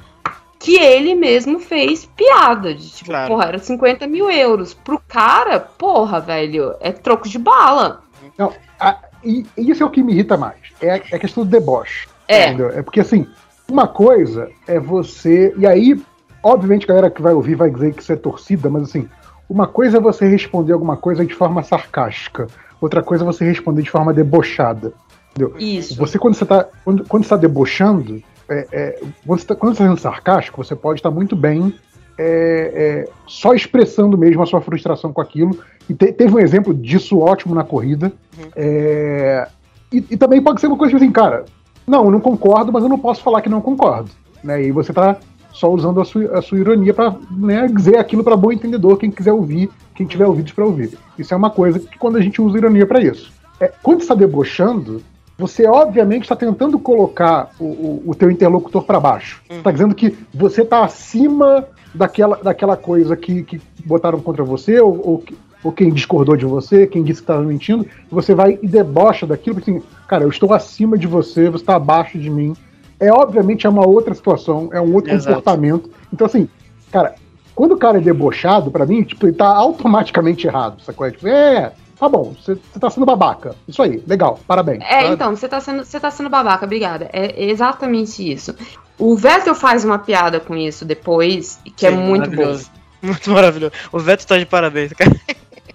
Que 0.60 0.76
ele 0.76 1.16
mesmo 1.16 1.60
fez 1.60 2.06
piada. 2.06 2.74
De 2.74 2.90
tipo, 2.90 3.10
claro. 3.10 3.28
porra, 3.28 3.46
era 3.46 3.60
50 3.60 4.08
mil 4.08 4.30
euros. 4.30 4.74
Pro 4.74 5.00
cara, 5.08 5.60
porra, 5.60 6.20
velho, 6.20 6.76
é 6.80 6.92
troco 6.92 7.30
de 7.30 7.38
bala. 7.38 8.02
Não, 8.38 8.52
a, 8.80 8.98
e 9.24 9.46
isso 9.58 9.84
é 9.84 9.86
o 9.86 9.90
que 9.90 10.04
me 10.04 10.14
irrita 10.14 10.38
mais. 10.38 10.58
É 10.82 10.92
a, 10.92 10.96
é 10.98 11.16
a 11.16 11.20
questão 11.20 11.44
do 11.44 11.50
deboche. 11.50 12.08
É. 12.28 12.48
Entendeu? 12.48 12.70
É 12.70 12.82
porque 12.82 13.00
assim, 13.00 13.28
uma 13.70 13.88
coisa 13.88 14.50
é 14.68 14.80
você. 14.80 15.54
E 15.58 15.68
aí, 15.68 16.02
obviamente, 16.42 16.86
a 16.86 16.88
galera 16.88 17.10
que 17.10 17.22
vai 17.22 17.34
ouvir 17.34 17.56
vai 17.56 17.70
dizer 17.70 17.94
que 17.94 18.02
isso 18.02 18.12
é 18.12 18.16
torcida, 18.16 18.70
mas 18.70 18.84
assim, 18.84 19.08
uma 19.50 19.68
coisa 19.68 19.98
é 19.98 20.02
você 20.02 20.28
responder 20.28 20.74
alguma 20.74 20.98
coisa 20.98 21.26
de 21.26 21.34
forma 21.34 21.64
sarcástica. 21.64 22.48
Outra 22.80 23.02
coisa 23.02 23.24
é 23.24 23.26
você 23.26 23.46
responder 23.46 23.82
de 23.82 23.90
forma 23.90 24.14
debochada. 24.14 24.94
Entendeu? 25.32 25.56
Isso. 25.58 25.96
Você, 25.98 26.18
quando 26.18 26.36
você 26.36 26.44
está 26.44 26.66
quando, 26.84 27.06
quando 27.08 27.24
está 27.24 27.38
debochando, 27.38 28.22
é, 28.50 28.68
é, 28.72 29.00
quando, 29.26 29.40
você 29.40 29.44
está 29.44 29.56
tá 29.56 29.76
sendo 29.76 29.98
sarcástico, 29.98 30.64
você 30.64 30.76
pode 30.76 31.00
estar 31.00 31.12
muito 31.12 31.36
bem 31.36 31.74
é, 32.18 33.06
é, 33.06 33.10
só 33.28 33.54
expressando 33.54 34.18
mesmo 34.18 34.42
a 34.42 34.46
sua 34.46 34.62
frustração 34.62 35.14
com 35.14 35.22
aquilo. 35.22 35.58
E 35.90 35.94
te, 35.94 36.12
teve 36.12 36.34
um 36.34 36.40
exemplo 36.40 36.74
disso 36.74 37.20
ótimo 37.20 37.54
na 37.54 37.64
corrida. 37.64 38.12
Uhum. 38.38 38.50
É, 38.56 39.48
e, 39.92 40.04
e, 40.12 40.18
também 40.18 40.42
pode 40.42 40.60
ser 40.60 40.68
uma 40.68 40.78
coisa 40.78 40.92
tipo 40.92 41.04
assim, 41.04 41.12
cara, 41.12 41.46
não, 41.86 42.06
eu 42.06 42.12
não 42.12 42.20
concordo, 42.20 42.72
mas 42.72 42.84
eu 42.84 42.90
não 42.90 43.00
posso 43.00 43.22
falar 43.22 43.42
que 43.42 43.50
não 43.50 43.62
concordo. 43.62 44.10
Né? 44.44 44.64
E 44.64 44.72
você 44.72 44.92
está 44.92 45.18
só 45.54 45.72
usando 45.72 46.02
a 46.02 46.06
sua, 46.06 46.38
a 46.38 46.42
sua 46.42 46.60
ironia 46.60 46.94
para 46.94 47.16
né, 47.32 47.68
dizer 47.68 47.98
aquilo 47.98 48.24
para 48.24 48.36
bom 48.36 48.52
entendedor, 48.52 48.98
quem 48.98 49.10
quiser 49.10 49.34
ouvir, 49.34 49.70
quem 49.96 50.06
tiver 50.06 50.26
ouvidos 50.26 50.52
para 50.52 50.66
ouvir. 50.66 50.98
Isso 51.18 51.34
é 51.34 51.38
uma 51.38 51.50
coisa 51.50 51.80
que 51.80 51.98
quando 51.98 52.18
a 52.18 52.22
gente 52.22 52.42
usa 52.42 52.58
ironia 52.58 52.86
para 52.86 53.02
isso. 53.02 53.32
É, 53.60 53.72
quando 53.82 54.02
está 54.02 54.14
debochando, 54.14 55.02
você 55.38 55.68
obviamente 55.68 56.24
está 56.24 56.36
tentando 56.36 56.80
colocar 56.80 57.52
o, 57.60 57.66
o, 57.66 58.04
o 58.08 58.16
teu 58.16 58.32
interlocutor 58.32 58.84
para 58.84 59.00
baixo. 59.00 59.42
Está 59.50 59.70
uhum. 59.70 59.74
dizendo 59.74 59.96
que 59.96 60.18
você 60.34 60.64
está 60.64 60.84
acima 60.84 61.68
daquela, 61.94 62.38
daquela 62.38 62.76
coisa 62.76 63.16
que, 63.16 63.44
que 63.44 63.62
botaram 63.86 64.20
contra 64.20 64.44
você, 64.44 64.80
ou, 64.80 65.00
ou, 65.08 65.24
ou 65.64 65.72
quem 65.72 65.92
discordou 65.92 66.36
de 66.36 66.46
você, 66.46 66.88
quem 66.88 67.04
disse 67.04 67.22
que 67.22 67.24
estava 67.24 67.44
mentindo, 67.44 67.86
você 68.10 68.34
vai 68.34 68.58
e 68.62 68.68
debocha 68.68 69.28
daquilo, 69.28 69.56
porque 69.56 69.72
assim, 69.72 69.84
cara, 70.08 70.24
eu 70.24 70.30
estou 70.30 70.54
acima 70.54 70.98
de 70.98 71.06
você, 71.06 71.50
você 71.50 71.64
está 71.64 71.76
abaixo 71.76 72.18
de 72.18 72.30
mim. 72.30 72.56
É 73.00 73.12
obviamente 73.12 73.68
é 73.68 73.70
uma 73.70 73.86
outra 73.86 74.16
situação, 74.16 74.70
é 74.72 74.82
um 74.82 74.94
outro 74.94 75.12
Exato. 75.12 75.28
comportamento. 75.28 75.90
Então, 76.12 76.26
assim, 76.26 76.50
cara, 76.92 77.14
quando 77.54 77.74
o 77.74 77.78
cara 77.78 77.98
é 77.98 78.02
debochado, 78.02 78.72
para 78.72 78.86
mim, 78.86 79.04
tipo, 79.04 79.26
ele 79.26 79.36
tá 79.36 79.48
automaticamente 79.48 80.48
errado, 80.48 80.82
sacou? 80.82 81.06
É, 81.06 81.12
tipo, 81.12 81.28
é, 81.28 81.72
tá 82.00 82.10
bom, 82.10 82.34
você 82.34 82.56
tá 82.80 82.90
sendo 82.90 83.06
babaca. 83.06 83.56
Isso 83.68 83.82
aí, 83.82 84.04
legal, 84.08 84.40
parabéns. 84.48 84.84
É, 84.84 85.04
tá? 85.04 85.08
então, 85.08 85.36
você 85.36 85.48
tá, 85.48 85.60
sendo, 85.60 85.84
você 85.84 86.00
tá 86.00 86.12
sendo 86.12 86.30
babaca, 86.30 86.66
obrigada. 86.66 87.10
É 87.14 87.44
exatamente 87.46 88.32
isso. 88.32 88.56
O 88.98 89.16
Vettel 89.16 89.56
faz 89.56 89.86
uma 89.86 90.00
piada 90.00 90.40
com 90.40 90.56
isso 90.56 90.84
depois, 90.86 91.60
que 91.76 91.86
é 91.86 91.92
Sim, 91.92 91.98
é 91.98 92.00
muito 92.00 92.32
bom. 92.32 92.58
Muito 93.00 93.30
maravilhoso. 93.30 93.74
O 93.92 94.00
Vettel 94.00 94.26
tá 94.26 94.38
de 94.40 94.46
parabéns, 94.48 94.92
cara. 94.92 95.16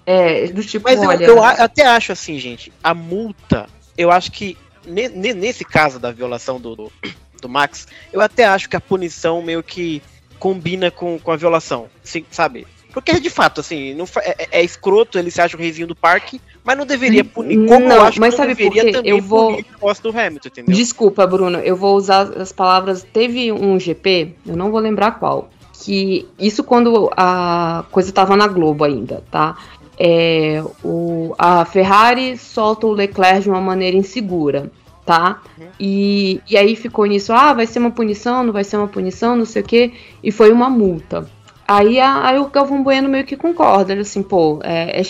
É, 0.05 0.47
do 0.47 0.61
tipo, 0.61 0.83
Mas 0.83 0.99
olha... 0.99 1.23
eu, 1.23 1.37
eu 1.37 1.43
até 1.43 1.85
acho 1.85 2.11
assim, 2.11 2.37
gente, 2.37 2.73
a 2.83 2.93
multa, 2.93 3.67
eu 3.97 4.11
acho 4.11 4.29
que 4.29 4.57
ne, 4.85 5.07
nesse 5.33 5.63
caso 5.63 5.99
da 5.99 6.11
violação 6.11 6.59
do, 6.59 6.75
do, 6.75 6.91
do, 7.41 7.49
Max, 7.49 7.87
eu 8.11 8.21
até 8.21 8.45
acho 8.45 8.69
que 8.69 8.75
a 8.75 8.81
punição 8.81 9.41
meio 9.41 9.63
que 9.63 10.01
combina 10.39 10.91
com, 10.91 11.17
com 11.17 11.31
a 11.31 11.37
violação, 11.37 11.87
sim, 12.03 12.25
sabe? 12.29 12.67
Porque 12.93 13.19
de 13.19 13.29
fato, 13.29 13.59
assim, 13.59 13.95
não, 13.95 14.05
é, 14.17 14.35
é, 14.43 14.47
é 14.59 14.63
escroto, 14.63 15.17
ele 15.17 15.31
se 15.31 15.41
acha 15.41 15.57
o 15.57 15.59
reizinho 15.59 15.87
do 15.87 15.95
parque, 15.95 16.39
mas 16.63 16.77
não 16.77 16.85
deveria 16.85 17.25
punir. 17.25 17.67
Como 17.67 17.87
não, 17.87 17.95
eu 17.95 18.01
acho 18.03 18.19
mas 18.19 18.35
que 18.35 18.39
não 18.39 18.47
deveria 18.47 18.91
também 18.91 19.09
eu 19.09 19.21
vou... 19.21 19.55
punir 19.55 19.65
o 19.81 19.93
do 19.93 20.09
Hamilton, 20.09 20.47
entendeu? 20.47 20.75
Desculpa, 20.75 21.25
Bruno, 21.25 21.57
eu 21.57 21.75
vou 21.75 21.95
usar 21.97 22.21
as 22.37 22.51
palavras. 22.51 23.03
Teve 23.11 23.51
um 23.51 23.79
GP, 23.79 24.35
eu 24.45 24.55
não 24.55 24.69
vou 24.69 24.79
lembrar 24.79 25.13
qual. 25.13 25.49
Que 25.83 26.27
isso 26.37 26.63
quando 26.63 27.11
a 27.17 27.83
coisa 27.91 28.11
tava 28.11 28.37
na 28.37 28.47
Globo 28.47 28.83
ainda, 28.83 29.23
tá? 29.31 29.57
É, 29.97 30.63
o, 30.83 31.33
a 31.37 31.65
Ferrari 31.65 32.37
solta 32.37 32.85
o 32.85 32.91
Leclerc 32.91 33.41
de 33.41 33.49
uma 33.49 33.59
maneira 33.59 33.97
insegura, 33.97 34.71
tá? 35.03 35.41
E, 35.79 36.39
e 36.47 36.55
aí 36.55 36.75
ficou 36.75 37.05
nisso, 37.05 37.33
ah, 37.33 37.53
vai 37.53 37.65
ser 37.65 37.79
uma 37.79 37.91
punição, 37.91 38.43
não 38.43 38.53
vai 38.53 38.63
ser 38.63 38.77
uma 38.77 38.87
punição, 38.87 39.35
não 39.35 39.45
sei 39.45 39.63
o 39.63 39.65
quê, 39.65 39.93
e 40.23 40.31
foi 40.31 40.51
uma 40.51 40.69
multa. 40.69 41.27
Aí, 41.73 41.99
a, 41.99 42.27
aí 42.27 42.37
o 42.37 42.47
Galvão 42.49 42.83
Bueno 42.83 43.09
meio 43.09 43.25
que 43.25 43.35
concorda, 43.35 43.93
assim, 43.95 44.21
pô, 44.21 44.59
é, 44.63 45.01
é, 45.01 45.03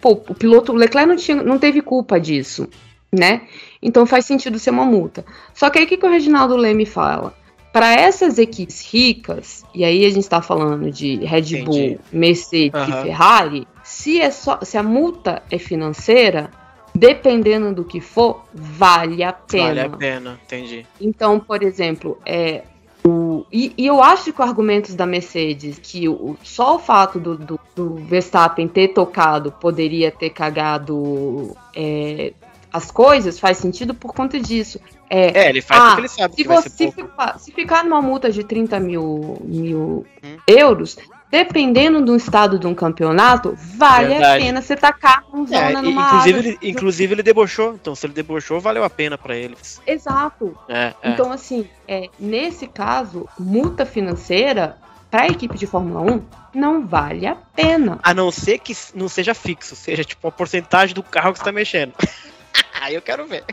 pô, 0.00 0.12
o 0.12 0.34
piloto, 0.34 0.72
o 0.72 0.74
Leclerc 0.74 1.08
não, 1.08 1.16
tinha, 1.16 1.42
não 1.42 1.58
teve 1.58 1.82
culpa 1.82 2.18
disso, 2.18 2.66
né? 3.12 3.42
Então 3.82 4.06
faz 4.06 4.24
sentido 4.24 4.58
ser 4.58 4.70
uma 4.70 4.86
multa. 4.86 5.22
Só 5.52 5.68
que 5.68 5.78
aí 5.78 5.84
o 5.84 5.88
que, 5.88 5.98
que 5.98 6.06
o 6.06 6.10
Reginaldo 6.10 6.56
Leme 6.56 6.86
fala? 6.86 7.34
Para 7.74 7.94
essas 7.94 8.38
equipes 8.38 8.90
ricas, 8.90 9.64
e 9.74 9.84
aí 9.84 10.04
a 10.06 10.08
gente 10.08 10.22
está 10.22 10.40
falando 10.40 10.90
de 10.90 11.16
Red 11.16 11.62
Bull, 11.62 11.74
Entendi. 11.74 12.00
Mercedes 12.10 12.88
uhum. 12.88 12.88
e 12.88 13.02
Ferrari, 13.02 13.68
se, 13.82 14.20
é 14.20 14.30
só, 14.30 14.60
se 14.62 14.78
a 14.78 14.82
multa 14.82 15.42
é 15.50 15.58
financeira, 15.58 16.50
dependendo 16.94 17.74
do 17.74 17.84
que 17.84 18.00
for, 18.00 18.44
vale 18.54 19.22
a 19.22 19.32
pena. 19.32 19.66
Vale 19.66 19.80
a 19.80 19.90
pena, 19.90 20.40
entendi. 20.44 20.86
Então, 21.00 21.38
por 21.38 21.62
exemplo, 21.62 22.18
é, 22.24 22.62
o, 23.04 23.44
e, 23.50 23.72
e, 23.76 23.86
eu 23.86 24.02
acho 24.02 24.32
que 24.32 24.40
os 24.40 24.48
argumentos 24.48 24.94
da 24.94 25.04
Mercedes, 25.04 25.78
que 25.82 26.08
o, 26.08 26.36
só 26.42 26.76
o 26.76 26.78
fato 26.78 27.18
do, 27.18 27.36
do, 27.36 27.60
do, 27.74 27.94
Verstappen 27.96 28.68
ter 28.68 28.88
tocado 28.88 29.50
poderia 29.50 30.10
ter 30.10 30.30
cagado 30.30 31.56
é, 31.74 32.32
as 32.72 32.90
coisas, 32.90 33.40
faz 33.40 33.58
sentido 33.58 33.92
por 33.92 34.14
conta 34.14 34.38
disso. 34.38 34.80
É, 35.10 35.46
é 35.46 35.48
ele 35.48 35.60
faz 35.60 35.80
ah, 35.80 35.86
porque 35.86 36.00
ele 36.02 36.08
sabe 36.08 36.34
se 36.34 36.42
que 36.42 36.48
você, 36.48 36.68
se 36.68 36.92
ficar, 36.92 37.38
se 37.38 37.52
ficar 37.52 37.84
numa 37.84 38.00
multa 38.00 38.30
de 38.30 38.44
30 38.44 38.78
mil, 38.78 39.36
mil 39.44 40.06
hum. 40.22 40.36
euros, 40.46 40.96
dependendo 41.32 42.04
do 42.04 42.14
estado 42.14 42.58
de 42.58 42.66
um 42.66 42.74
campeonato, 42.74 43.56
vale 43.56 44.08
Verdade. 44.08 44.42
a 44.42 44.44
pena 44.44 44.60
você 44.60 44.76
tacar 44.76 45.24
um 45.32 45.46
zona 45.46 45.78
é, 45.78 45.80
numa 45.80 46.08
inclusive, 46.08 46.38
ele, 46.38 46.58
inclusive 46.62 47.14
ele 47.14 47.22
debochou, 47.22 47.72
então 47.72 47.94
se 47.94 48.04
ele 48.04 48.12
debochou, 48.12 48.60
valeu 48.60 48.84
a 48.84 48.90
pena 48.90 49.16
para 49.16 49.34
eles. 49.34 49.80
Exato. 49.86 50.54
É, 50.68 50.92
é. 51.02 51.10
então, 51.10 51.32
assim, 51.32 51.66
é, 51.88 52.10
nesse 52.20 52.66
caso, 52.66 53.26
multa 53.38 53.86
financeira 53.86 54.76
para 55.10 55.22
a 55.22 55.26
equipe 55.28 55.56
de 55.56 55.66
Fórmula 55.66 56.02
1 56.02 56.22
não 56.54 56.86
vale 56.86 57.26
a 57.26 57.34
pena. 57.34 57.98
A 58.02 58.12
não 58.12 58.30
ser 58.30 58.58
que 58.58 58.76
não 58.94 59.08
seja 59.08 59.32
fixo, 59.32 59.74
seja 59.74 60.04
tipo 60.04 60.28
a 60.28 60.30
porcentagem 60.30 60.94
do 60.94 61.02
carro 61.02 61.32
que 61.32 61.38
você 61.38 61.44
tá 61.46 61.52
mexendo. 61.52 61.94
Aí 62.78 62.94
eu 62.94 63.00
quero 63.00 63.26
ver. 63.26 63.44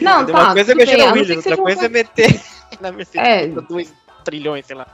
Não, 0.00 0.24
tá. 0.24 0.32
Uma 0.32 0.52
coisa 0.52 0.70
é 0.70 0.74
mexer 0.76 0.96
no 0.98 1.12
Williams, 1.12 1.36
outra 1.38 1.56
coisa 1.56 1.86
é 1.86 1.88
meter 1.88 2.40
na 2.80 2.92
Mercedes 2.92 3.26
é. 3.26 3.48
2 3.48 3.92
trilhões, 4.24 4.66
sei 4.66 4.76
lá. 4.76 4.86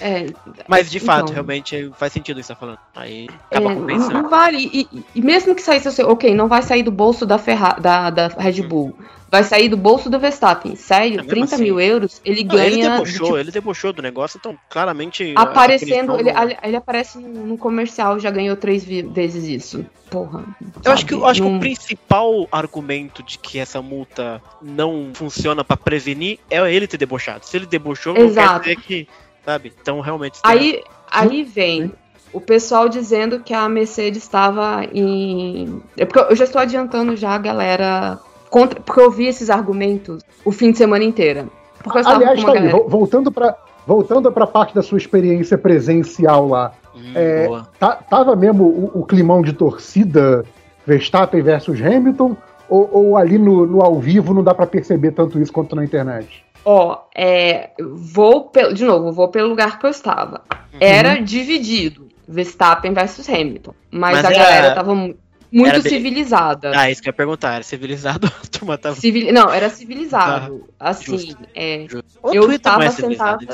É, 0.00 0.26
Mas 0.66 0.90
de 0.90 0.98
fato, 0.98 1.24
então, 1.24 1.34
realmente 1.34 1.90
faz 1.96 2.12
sentido 2.12 2.40
isso 2.40 2.52
que 2.52 2.54
você 2.54 2.54
tá 2.54 2.60
falando. 2.60 2.78
Aí 2.96 3.28
acaba 3.50 3.72
é, 3.72 3.74
compensando. 3.74 4.12
Não 4.14 4.28
vale. 4.30 4.70
E, 4.72 5.04
e, 5.14 5.20
mesmo 5.20 5.54
que 5.54 5.62
saísse 5.62 5.88
assim, 5.88 6.02
ok, 6.02 6.34
não 6.34 6.48
vai 6.48 6.62
sair 6.62 6.82
do 6.82 6.90
bolso 6.90 7.26
da, 7.26 7.36
Ferra, 7.38 7.76
da, 7.78 8.08
da 8.08 8.28
Red 8.28 8.62
Bull. 8.62 8.96
Vai 9.30 9.44
sair 9.44 9.68
do 9.68 9.76
bolso 9.76 10.10
do 10.10 10.18
Verstappen. 10.18 10.74
Sério, 10.74 11.20
é 11.20 11.22
30 11.22 11.54
assim. 11.54 11.62
mil 11.62 11.80
euros, 11.80 12.20
ele 12.24 12.42
não, 12.42 12.56
ganha. 12.56 12.66
Ele 12.66 12.82
debochou, 12.82 13.26
tipo, 13.26 13.38
ele 13.38 13.50
debochou 13.52 13.92
do 13.92 14.02
negócio, 14.02 14.38
então 14.38 14.58
claramente. 14.68 15.34
Aparecendo, 15.36 16.18
ele, 16.18 16.30
ele 16.62 16.76
aparece 16.76 17.18
no 17.18 17.56
comercial, 17.56 18.18
já 18.18 18.30
ganhou 18.30 18.56
três 18.56 18.82
vezes 18.82 19.44
isso. 19.44 19.86
Porra. 20.10 20.44
Eu 20.84 20.90
acho 20.90 21.06
que, 21.06 21.14
eu 21.14 21.24
acho 21.24 21.40
que 21.40 21.48
o 21.48 21.60
principal 21.60 22.48
argumento 22.50 23.22
de 23.22 23.38
que 23.38 23.60
essa 23.60 23.80
multa 23.80 24.42
não 24.60 25.10
funciona 25.14 25.62
para 25.62 25.76
prevenir 25.76 26.40
é 26.50 26.58
ele 26.74 26.88
ter 26.88 26.96
debochado. 26.96 27.46
Se 27.46 27.56
ele 27.56 27.66
debochou, 27.66 28.16
Exato. 28.16 28.52
não 28.52 28.58
quer 28.58 28.70
dizer 28.70 28.82
que 28.82 29.08
sabe? 29.50 29.72
Então 29.80 30.00
realmente. 30.00 30.40
Aí, 30.42 30.82
aí 31.10 31.42
vem 31.42 31.92
o 32.32 32.40
pessoal 32.40 32.88
dizendo 32.88 33.40
que 33.40 33.52
a 33.52 33.68
Mercedes 33.68 34.22
estava 34.22 34.84
em. 34.92 35.82
É 35.96 36.04
porque 36.04 36.32
eu 36.32 36.36
já 36.36 36.44
estou 36.44 36.60
adiantando 36.60 37.16
já 37.16 37.30
a 37.30 37.38
galera. 37.38 38.18
Contra... 38.48 38.80
Porque 38.80 39.00
eu 39.00 39.10
vi 39.10 39.26
esses 39.26 39.50
argumentos 39.50 40.22
o 40.44 40.52
fim 40.52 40.72
de 40.72 40.78
semana 40.78 41.04
inteira. 41.04 41.46
Porque 41.82 41.98
eu 41.98 42.06
Aliás, 42.06 42.42
tá 42.42 42.52
aí, 42.52 42.68
voltando 42.68 43.32
para 43.32 43.56
voltando 43.86 44.30
para 44.30 44.44
a 44.44 44.46
parte 44.46 44.74
da 44.74 44.82
sua 44.82 44.98
experiência 44.98 45.58
presencial 45.58 46.46
lá, 46.46 46.72
hum, 46.94 47.12
é, 47.14 47.48
tá, 47.78 47.96
tava 47.96 48.36
mesmo 48.36 48.64
o, 48.64 49.00
o, 49.00 49.06
climão 49.06 49.42
de 49.42 49.52
torcida 49.52 50.44
Verstappen 50.86 51.42
versus 51.42 51.80
Hamilton? 51.80 52.36
Ou, 52.70 52.88
ou 52.92 53.16
ali 53.16 53.36
no, 53.36 53.66
no, 53.66 53.82
ao 53.82 53.98
vivo 53.98 54.32
não 54.32 54.44
dá 54.44 54.54
para 54.54 54.66
perceber 54.66 55.10
tanto 55.10 55.40
isso 55.40 55.52
quanto 55.52 55.74
na 55.74 55.84
internet? 55.84 56.44
Ó, 56.64 56.92
oh, 56.92 56.98
é, 57.14 57.70
vou 57.78 58.44
pelo, 58.44 58.72
de 58.72 58.84
novo, 58.84 59.10
vou 59.10 59.28
pelo 59.28 59.48
lugar 59.48 59.78
que 59.78 59.86
eu 59.86 59.90
estava. 59.90 60.42
Uhum. 60.72 60.78
Era 60.80 61.20
dividido, 61.20 62.06
Verstappen 62.28 62.94
versus 62.94 63.28
Hamilton, 63.28 63.74
mas, 63.90 64.22
mas 64.22 64.24
a 64.24 64.30
galera 64.30 64.74
tava 64.74 64.94
muito 64.94 65.18
era 65.52 65.80
civilizada. 65.80 66.72
Ah, 66.74 66.90
isso 66.90 67.02
que 67.02 67.08
eu 67.08 67.10
ia 67.10 67.16
perguntar, 67.16 67.54
era 67.54 67.62
civilizado? 67.64 68.26
A 68.42 68.46
turma 68.46 68.78
tava... 68.78 68.96
Civil... 68.96 69.32
Não, 69.32 69.50
era 69.50 69.68
civilizado. 69.68 70.64
Ah, 70.78 70.90
assim, 70.90 71.04
justo, 71.04 71.36
é, 71.54 71.86
justo. 71.88 72.20
eu 72.32 72.58
tava 72.58 72.90
sentada. 72.90 73.44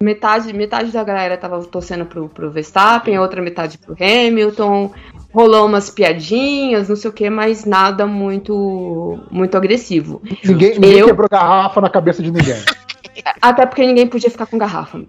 Metade, 0.00 0.52
metade 0.52 0.90
da 0.90 1.02
galera 1.02 1.36
tava 1.36 1.64
torcendo 1.64 2.04
pro, 2.04 2.28
pro 2.28 2.50
Verstappen, 2.50 3.18
outra 3.18 3.40
metade 3.40 3.78
pro 3.78 3.96
Hamilton. 3.98 4.92
Rolou 5.32 5.66
umas 5.66 5.88
piadinhas, 5.88 6.88
não 6.88 6.96
sei 6.96 7.10
o 7.10 7.12
que, 7.12 7.30
mas 7.30 7.64
nada 7.64 8.06
muito 8.06 9.18
muito 9.30 9.56
agressivo. 9.56 10.22
Ninguém, 10.44 10.74
ninguém 10.74 10.98
eu... 10.98 11.06
quebrou 11.06 11.28
garrafa 11.28 11.80
na 11.80 11.88
cabeça 11.88 12.22
de 12.22 12.30
ninguém. 12.30 12.54
Até 13.40 13.64
porque 13.64 13.86
ninguém 13.86 14.06
podia 14.06 14.30
ficar 14.30 14.46
com 14.46 14.58
garrafa. 14.58 15.00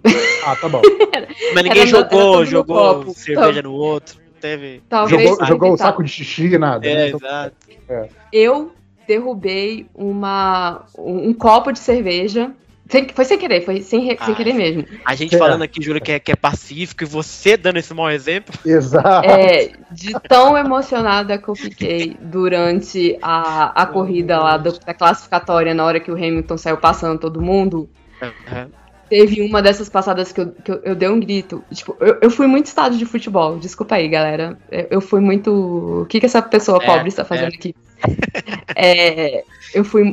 Ah, 0.45 0.55
tá 0.55 0.69
bom. 0.69 0.81
Mas 1.53 1.63
ninguém 1.63 1.81
era, 1.81 1.89
jogou, 1.89 2.35
era 2.35 2.45
jogou 2.45 3.13
cerveja 3.13 3.61
no 3.61 3.73
outro 3.73 4.24
teve. 4.35 4.81
Talvez 4.89 5.29
jogou, 5.29 5.45
jogou 5.45 5.73
o 5.73 5.77
saco 5.77 6.03
de 6.03 6.09
xixi 6.09 6.57
nada. 6.57 6.85
É, 6.87 6.95
né? 6.95 7.07
exato. 7.09 7.55
É. 7.89 8.09
Eu 8.31 8.73
derrubei 9.07 9.87
uma, 9.93 10.85
um, 10.97 11.29
um 11.29 11.33
copo 11.33 11.71
de 11.71 11.79
cerveja 11.79 12.51
sem, 12.87 13.07
foi 13.09 13.25
sem 13.25 13.37
querer, 13.39 13.61
foi 13.61 13.81
sem, 13.81 14.15
sem 14.15 14.35
querer 14.35 14.53
mesmo. 14.53 14.85
A 15.03 15.15
gente 15.15 15.35
é. 15.35 15.39
falando 15.39 15.63
aqui, 15.63 15.81
jura 15.83 15.99
que 15.99 16.11
é, 16.11 16.19
que 16.19 16.31
é 16.31 16.35
pacífico 16.35 17.03
e 17.03 17.05
você 17.05 17.57
dando 17.57 17.77
esse 17.77 17.93
mau 17.95 18.11
exemplo. 18.11 18.53
Exato. 18.63 19.27
É, 19.27 19.71
de 19.91 20.13
tão 20.27 20.55
emocionada 20.55 21.37
que 21.37 21.47
eu 21.47 21.55
fiquei 21.55 22.15
durante 22.21 23.17
a, 23.21 23.81
a 23.81 23.85
corrida 23.87 24.37
lá 24.37 24.57
do, 24.57 24.77
da 24.79 24.93
classificatória, 24.93 25.73
na 25.73 25.83
hora 25.83 25.99
que 25.99 26.11
o 26.11 26.15
Hamilton 26.15 26.57
saiu 26.57 26.77
passando 26.77 27.19
todo 27.19 27.41
mundo. 27.41 27.89
Uhum. 28.21 28.69
Teve 29.15 29.41
uma 29.43 29.61
dessas 29.61 29.87
passadas 29.87 30.33
que 30.33 30.41
eu, 30.41 30.51
que 30.51 30.69
eu, 30.69 30.81
eu 30.83 30.93
dei 30.93 31.07
um 31.07 31.21
grito. 31.21 31.63
Tipo, 31.71 31.95
eu, 32.01 32.17
eu 32.23 32.29
fui 32.29 32.47
muito 32.47 32.65
estádio 32.65 32.99
de 32.99 33.05
futebol. 33.05 33.57
Desculpa 33.57 33.95
aí, 33.95 34.09
galera. 34.09 34.57
Eu, 34.69 34.87
eu 34.91 35.01
fui 35.01 35.21
muito. 35.21 36.01
O 36.01 36.05
que, 36.05 36.19
que 36.19 36.25
essa 36.25 36.41
pessoa 36.41 36.83
é, 36.83 36.85
pobre 36.85 37.07
está 37.07 37.23
fazendo 37.23 37.53
é. 37.53 37.55
aqui? 37.55 37.73
é, 38.75 39.43
eu 39.73 39.85
fui 39.85 40.03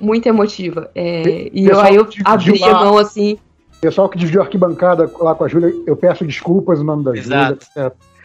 muito 0.00 0.26
emotiva. 0.26 0.90
É, 0.92 1.50
e 1.52 1.66
eu, 1.66 1.78
aí 1.78 1.94
eu 1.94 2.08
abri 2.24 2.58
lá, 2.58 2.80
a 2.80 2.84
mão 2.84 2.98
assim. 2.98 3.38
Pessoal 3.80 4.08
que 4.08 4.18
dividiu 4.18 4.40
a 4.40 4.44
arquibancada 4.44 5.08
lá 5.20 5.36
com 5.36 5.44
a 5.44 5.48
Júlia, 5.48 5.72
eu 5.86 5.94
peço 5.94 6.24
desculpas 6.24 6.80
no 6.80 6.84
nome 6.84 7.04
da 7.04 7.14
Júlia. 7.14 7.56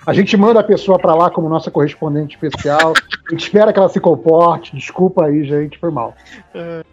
A 0.03 0.13
gente 0.13 0.35
manda 0.35 0.59
a 0.61 0.63
pessoa 0.63 0.97
para 0.97 1.13
lá 1.13 1.29
como 1.29 1.47
nossa 1.47 1.69
correspondente 1.69 2.33
especial. 2.33 2.93
a 3.27 3.31
gente 3.31 3.43
espera 3.43 3.71
que 3.71 3.77
ela 3.77 3.89
se 3.89 3.99
comporte. 3.99 4.75
Desculpa 4.75 5.25
aí, 5.25 5.43
gente, 5.43 5.77
foi 5.77 5.91
mal. 5.91 6.15
É. 6.55 6.83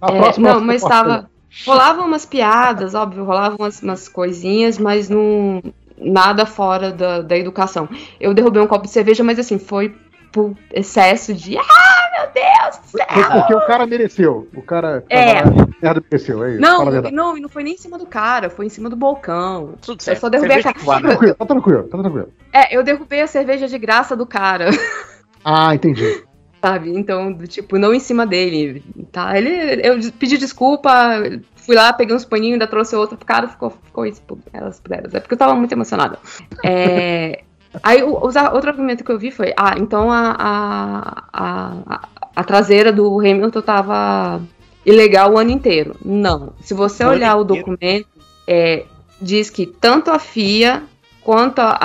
A, 0.00 0.06
a 0.06 0.12
próxima. 0.12 0.54
Não, 0.54 0.60
mas 0.60 0.82
estava 0.82 1.30
Rolavam 1.66 2.06
umas 2.06 2.24
piadas, 2.24 2.94
óbvio, 2.94 3.24
rolavam 3.24 3.56
umas, 3.58 3.82
umas 3.82 4.08
coisinhas, 4.08 4.78
mas 4.78 5.08
não 5.08 5.62
nada 5.98 6.46
fora 6.46 6.90
da, 6.90 7.20
da 7.20 7.36
educação. 7.36 7.88
Eu 8.18 8.34
derrubei 8.34 8.62
um 8.62 8.66
copo 8.66 8.86
de 8.86 8.92
cerveja, 8.92 9.22
mas 9.22 9.38
assim, 9.38 9.58
foi 9.58 9.94
por 10.32 10.56
excesso 10.72 11.34
de. 11.34 11.56
Ah, 11.58 12.10
meu 12.12 12.32
Deus 12.32 12.78
do 12.78 12.98
céu! 12.98 13.06
Foi 13.08 13.40
porque 13.40 13.54
o 13.54 13.66
cara 13.66 13.86
mereceu. 13.86 14.48
O 14.56 14.62
cara. 14.62 15.04
É. 15.08 15.44
Merda 15.80 16.02
mereceu, 16.10 16.42
é 16.42 16.52
isso. 16.52 16.60
Não, 16.60 16.84
não, 17.10 17.36
não 17.36 17.48
foi 17.48 17.62
nem 17.62 17.74
em 17.74 17.78
cima 17.78 17.98
do 17.98 18.06
cara, 18.06 18.48
foi 18.48 18.66
em 18.66 18.70
cima 18.70 18.88
do 18.88 18.96
balcão. 18.96 19.74
Tudo 19.82 20.02
certo. 20.02 20.16
Eu 20.16 20.20
só 20.20 20.28
derrubei 20.30 20.58
a 20.58 20.62
cara. 20.62 20.74
Tá 20.78 21.00
tranquilo, 21.00 21.34
tá 21.34 21.46
tranquilo, 21.46 21.82
tá 21.84 21.98
tranquilo. 21.98 22.28
É, 22.52 22.76
eu 22.76 22.82
derrubei 22.82 23.20
a 23.20 23.26
cerveja 23.26 23.68
de 23.68 23.78
graça 23.78 24.16
do 24.16 24.26
cara. 24.26 24.70
Ah, 25.44 25.74
entendi 25.74 26.22
sabe? 26.62 26.96
Então, 26.96 27.32
do 27.32 27.46
tipo, 27.48 27.76
não 27.76 27.92
em 27.92 27.98
cima 27.98 28.24
dele, 28.24 28.84
tá? 29.10 29.36
Ele, 29.36 29.50
eu 29.82 29.98
pedi 30.12 30.38
desculpa, 30.38 30.92
fui 31.56 31.74
lá, 31.74 31.92
peguei 31.92 32.14
uns 32.14 32.24
paninhos, 32.24 32.52
ainda 32.52 32.68
trouxe 32.68 32.94
outro 32.94 33.16
pro 33.16 33.26
cara, 33.26 33.48
ficou, 33.48 33.70
ficou 33.70 34.06
isso, 34.06 34.22
elas 34.52 34.78
puderam. 34.78 35.10
É 35.12 35.18
porque 35.18 35.34
eu 35.34 35.38
tava 35.38 35.56
muito 35.56 35.72
emocionada. 35.72 36.20
É, 36.64 37.42
aí, 37.82 38.00
o, 38.04 38.12
outro 38.12 38.70
argumento 38.70 39.02
que 39.02 39.10
eu 39.10 39.18
vi 39.18 39.32
foi, 39.32 39.52
ah, 39.56 39.74
então 39.76 40.08
a, 40.08 40.36
a, 40.38 41.24
a, 41.32 42.08
a 42.36 42.44
traseira 42.44 42.92
do 42.92 43.18
Hamilton 43.18 43.60
tava 43.60 44.40
ilegal 44.86 45.32
o 45.32 45.38
ano 45.38 45.50
inteiro. 45.50 45.96
Não. 46.04 46.52
Se 46.60 46.74
você 46.74 47.04
olhar 47.04 47.36
o 47.36 47.44
documento, 47.44 48.06
é, 48.46 48.84
diz 49.20 49.50
que 49.50 49.66
tanto 49.66 50.12
a 50.12 50.18
FIA 50.20 50.84
quanto 51.22 51.60
a, 51.60 51.78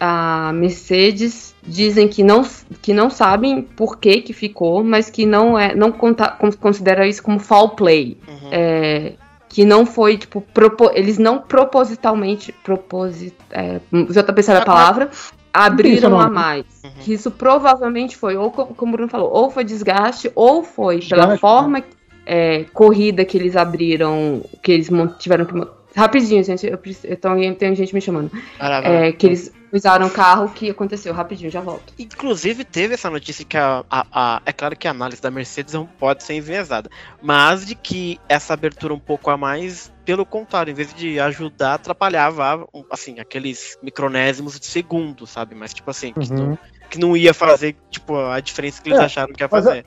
a 0.00 0.52
Mercedes 0.54 1.51
dizem 1.62 2.08
que 2.08 2.22
não, 2.22 2.42
que 2.80 2.92
não 2.92 3.08
sabem 3.08 3.62
por 3.62 3.98
que, 3.98 4.20
que 4.20 4.32
ficou, 4.32 4.82
mas 4.82 5.08
que 5.08 5.24
não 5.24 5.58
é 5.58 5.74
não 5.74 5.92
conta, 5.92 6.36
considera 6.60 7.06
isso 7.06 7.22
como 7.22 7.38
foul 7.38 7.70
play. 7.70 8.18
Uhum. 8.26 8.48
É, 8.50 9.12
que 9.48 9.66
não 9.66 9.84
foi, 9.84 10.16
tipo, 10.16 10.40
propo, 10.40 10.90
eles 10.94 11.18
não 11.18 11.38
propositalmente, 11.38 12.52
proposit, 12.64 13.34
é, 13.50 13.80
já 14.08 14.22
tá 14.22 14.32
pensando 14.32 14.56
a 14.56 14.64
palavra, 14.64 15.10
abriram 15.52 16.18
a 16.18 16.30
mais. 16.30 16.64
Uhum. 16.82 16.90
Que 17.00 17.12
isso 17.12 17.30
provavelmente 17.30 18.16
foi, 18.16 18.34
ou 18.34 18.50
como 18.50 18.92
o 18.92 18.92
Bruno 18.92 19.10
falou, 19.10 19.30
ou 19.30 19.50
foi 19.50 19.62
desgaste, 19.62 20.32
ou 20.34 20.64
foi 20.64 21.00
pela 21.00 21.26
né? 21.26 21.36
forma 21.36 21.84
é, 22.24 22.64
corrida 22.72 23.26
que 23.26 23.36
eles 23.36 23.54
abriram, 23.54 24.42
que 24.62 24.72
eles 24.72 24.88
tiveram 25.18 25.44
que 25.44 25.54
Rapidinho, 25.94 26.42
gente. 26.42 26.66
Eu, 26.66 26.78
então, 27.04 27.36
tem 27.54 27.74
gente 27.74 27.94
me 27.94 28.00
chamando. 28.00 28.30
É, 28.58 29.12
que 29.12 29.26
eles 29.26 29.52
usaram 29.72 30.06
o 30.06 30.10
carro 30.10 30.48
que 30.50 30.70
aconteceu. 30.70 31.12
Rapidinho, 31.12 31.50
já 31.50 31.60
volto. 31.60 31.92
Inclusive, 31.98 32.64
teve 32.64 32.94
essa 32.94 33.10
notícia 33.10 33.44
que 33.44 33.56
a, 33.56 33.84
a, 33.90 34.06
a, 34.12 34.42
É 34.44 34.52
claro 34.52 34.76
que 34.76 34.88
a 34.88 34.90
análise 34.90 35.20
da 35.20 35.30
Mercedes 35.30 35.74
não 35.74 35.86
pode 35.86 36.22
ser 36.22 36.34
enviesada. 36.34 36.90
Mas 37.20 37.66
de 37.66 37.74
que 37.74 38.18
essa 38.28 38.54
abertura 38.54 38.94
um 38.94 38.98
pouco 38.98 39.30
a 39.30 39.36
mais, 39.36 39.92
pelo 40.04 40.24
contrário, 40.24 40.70
em 40.70 40.74
vez 40.74 40.92
de 40.94 41.20
ajudar, 41.20 41.74
atrapalhava, 41.74 42.66
assim, 42.90 43.20
aqueles 43.20 43.78
micronésimos 43.82 44.58
de 44.58 44.66
segundo, 44.66 45.26
sabe? 45.26 45.54
Mas, 45.54 45.74
tipo 45.74 45.90
assim, 45.90 46.12
uhum. 46.16 46.22
que, 46.22 46.32
não, 46.32 46.58
que, 46.90 46.98
não, 46.98 47.16
ia 47.16 47.34
fazer, 47.34 47.76
tipo, 47.90 48.16
a 48.16 48.40
diferença 48.40 48.82
que 48.82 48.88
eles 48.88 49.00
é, 49.00 49.04
acharam 49.04 49.32
que 49.32 49.42
ia 49.42 49.48
fazer. 49.48 49.84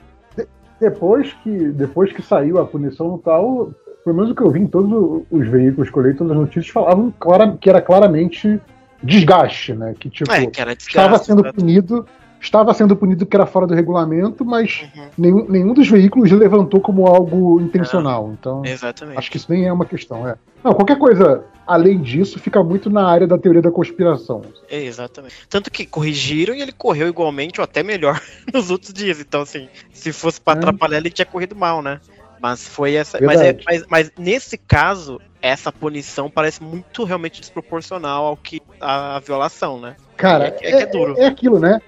depois 0.80 1.32
que, 1.42 1.68
depois 1.68 2.12
que 2.12 2.22
saiu 2.22 2.58
a 2.58 2.66
punição 2.66 3.16
e 3.16 3.24
tal, 3.24 3.72
pelo 4.06 4.18
menos 4.18 4.30
o 4.30 4.34
que 4.36 4.42
eu 4.42 4.50
vi 4.52 4.60
em 4.60 4.68
todos 4.68 5.24
os 5.28 5.48
veículos 5.48 5.90
que 5.90 5.98
eu 5.98 6.02
li, 6.04 6.14
todas 6.14 6.30
as 6.30 6.38
notícias 6.38 6.68
falavam 6.68 7.12
clara, 7.18 7.58
que 7.60 7.68
era 7.68 7.82
claramente 7.82 8.60
desgaste, 9.02 9.74
né? 9.74 9.96
Que 9.98 10.08
tipo, 10.08 10.30
é, 10.30 10.46
que 10.46 10.50
desgaste, 10.52 10.86
estava 10.86 11.18
sendo 11.18 11.52
punido, 11.52 12.06
estava 12.40 12.72
sendo 12.72 12.94
punido 12.94 13.26
que 13.26 13.36
era 13.36 13.46
fora 13.46 13.66
do 13.66 13.74
regulamento, 13.74 14.44
mas 14.44 14.88
uhum. 14.94 15.08
nenhum, 15.18 15.46
nenhum 15.48 15.74
dos 15.74 15.88
veículos 15.88 16.30
levantou 16.30 16.80
como 16.80 17.04
algo 17.08 17.60
intencional. 17.60 18.32
Então, 18.38 18.64
Exatamente. 18.64 19.18
acho 19.18 19.28
que 19.28 19.38
isso 19.38 19.50
nem 19.50 19.66
é 19.66 19.72
uma 19.72 19.84
questão. 19.84 20.28
É. 20.28 20.36
Não, 20.62 20.72
qualquer 20.72 20.98
coisa 21.00 21.44
além 21.66 22.00
disso 22.00 22.38
fica 22.38 22.62
muito 22.62 22.88
na 22.88 23.04
área 23.04 23.26
da 23.26 23.36
teoria 23.36 23.60
da 23.60 23.72
conspiração. 23.72 24.42
É, 24.70 24.84
exatamente. 24.84 25.34
Tanto 25.48 25.68
que 25.68 25.84
corrigiram 25.84 26.54
e 26.54 26.62
ele 26.62 26.70
correu 26.70 27.08
igualmente 27.08 27.60
ou 27.60 27.64
até 27.64 27.82
melhor 27.82 28.20
nos 28.54 28.70
outros 28.70 28.92
dias. 28.92 29.18
Então, 29.18 29.42
assim, 29.42 29.68
se 29.92 30.12
fosse 30.12 30.40
para 30.40 30.54
é. 30.54 30.62
atrapalhar, 30.62 30.98
ele 30.98 31.10
tinha 31.10 31.26
corrido 31.26 31.56
mal, 31.56 31.82
né? 31.82 32.00
Mas 32.46 32.68
foi 32.68 32.94
essa. 32.94 33.18
Mas, 33.20 33.40
é, 33.40 33.58
mas, 33.66 33.84
mas, 33.90 34.12
nesse 34.16 34.56
caso, 34.56 35.20
essa 35.42 35.72
punição 35.72 36.30
parece 36.30 36.62
muito 36.62 37.02
realmente 37.02 37.40
desproporcional 37.40 38.24
ao 38.24 38.36
que 38.36 38.62
a, 38.80 39.16
a 39.16 39.18
violação, 39.18 39.80
né? 39.80 39.96
Cara, 40.16 40.56
é, 40.60 40.70
é, 40.70 40.82
é, 40.82 40.86
duro. 40.86 41.16
É, 41.18 41.26
aquilo, 41.26 41.58
né? 41.58 41.80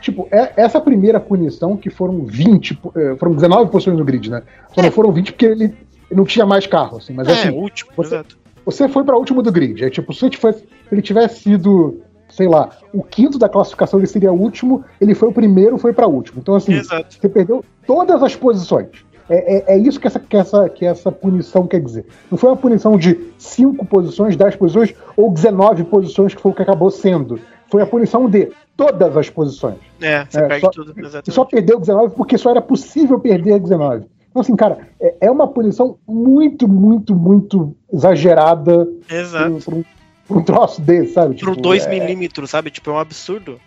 Tipo, 0.00 0.26
é, 0.32 0.52
essa 0.56 0.80
primeira 0.80 1.20
punição, 1.20 1.76
que 1.76 1.90
foram 1.90 2.24
20, 2.24 2.76
é, 2.96 3.16
foram 3.16 3.34
19 3.34 3.70
posições 3.70 3.96
no 3.96 4.04
grid, 4.04 4.30
né? 4.30 4.42
Só 4.74 4.82
não 4.82 4.90
foram 4.90 5.12
20 5.12 5.32
porque 5.32 5.46
ele 5.46 5.72
não 6.10 6.24
tinha 6.24 6.44
mais 6.44 6.66
carro, 6.66 6.98
assim. 6.98 7.12
Mas 7.12 7.28
é, 7.28 7.32
assim, 7.32 7.50
último, 7.50 7.92
você, 7.96 8.16
exato. 8.16 8.36
Você 8.64 8.88
foi 8.88 9.04
para 9.04 9.14
o 9.14 9.18
último 9.20 9.42
do 9.42 9.52
grid. 9.52 9.84
É 9.84 9.90
tipo, 9.90 10.12
se 10.12 10.24
ele 10.24 10.30
tivesse, 10.30 10.64
ele 10.90 11.02
tivesse 11.02 11.42
sido 11.42 12.02
sei 12.28 12.46
lá, 12.46 12.70
o 12.92 13.02
quinto 13.02 13.38
da 13.38 13.48
classificação 13.48 13.98
ele 13.98 14.06
seria 14.06 14.32
o 14.32 14.40
último, 14.40 14.84
ele 15.00 15.14
foi 15.14 15.28
o 15.28 15.32
primeiro, 15.32 15.78
foi 15.78 15.92
para 15.92 16.06
último. 16.06 16.40
Então, 16.40 16.54
assim, 16.54 16.74
Exato. 16.74 17.16
você 17.18 17.28
perdeu 17.28 17.64
todas 17.86 18.22
as 18.22 18.36
posições. 18.36 18.88
É, 19.28 19.56
é, 19.56 19.74
é, 19.74 19.78
isso 19.78 20.00
que 20.00 20.06
essa, 20.06 20.18
que, 20.18 20.36
essa, 20.36 20.68
que 20.68 20.86
essa 20.86 21.12
punição 21.12 21.66
quer 21.66 21.80
dizer. 21.80 22.06
Não 22.30 22.38
foi 22.38 22.50
uma 22.50 22.56
punição 22.56 22.96
de 22.96 23.32
5 23.36 23.84
posições, 23.86 24.36
10 24.36 24.56
posições 24.56 24.94
ou 25.16 25.30
19 25.30 25.84
posições, 25.84 26.34
que 26.34 26.40
foi 26.40 26.52
o 26.52 26.54
que 26.54 26.62
acabou 26.62 26.90
sendo. 26.90 27.38
Foi 27.70 27.82
a 27.82 27.86
punição 27.86 28.28
de 28.28 28.50
todas 28.76 29.16
as 29.16 29.28
posições. 29.28 29.76
É, 30.00 30.24
você 30.24 30.38
é, 30.38 30.46
perde 30.46 30.60
só, 30.60 30.70
tudo. 30.70 30.94
Exatamente. 30.96 31.28
E 31.28 31.32
só 31.32 31.44
perdeu 31.44 31.78
19 31.78 32.14
porque 32.14 32.38
só 32.38 32.50
era 32.50 32.62
possível 32.62 33.20
perder 33.20 33.60
19. 33.60 34.06
Então, 34.30 34.40
assim, 34.40 34.56
cara, 34.56 34.88
é, 35.00 35.14
é 35.22 35.30
uma 35.30 35.48
punição 35.48 35.98
muito, 36.06 36.66
muito, 36.66 37.14
muito 37.14 37.76
exagerada. 37.92 38.88
Exato. 39.10 39.58
Por, 39.64 39.74
um, 39.74 39.84
um 40.30 40.42
troço 40.42 40.80
desse, 40.80 41.12
sabe? 41.12 41.34
Tipo, 41.34 41.54
2 41.54 41.86
é... 41.86 41.90
milímetros, 41.90 42.50
sabe? 42.50 42.70
Tipo, 42.70 42.90
é 42.90 42.92
um 42.94 42.98
absurdo. 42.98 43.60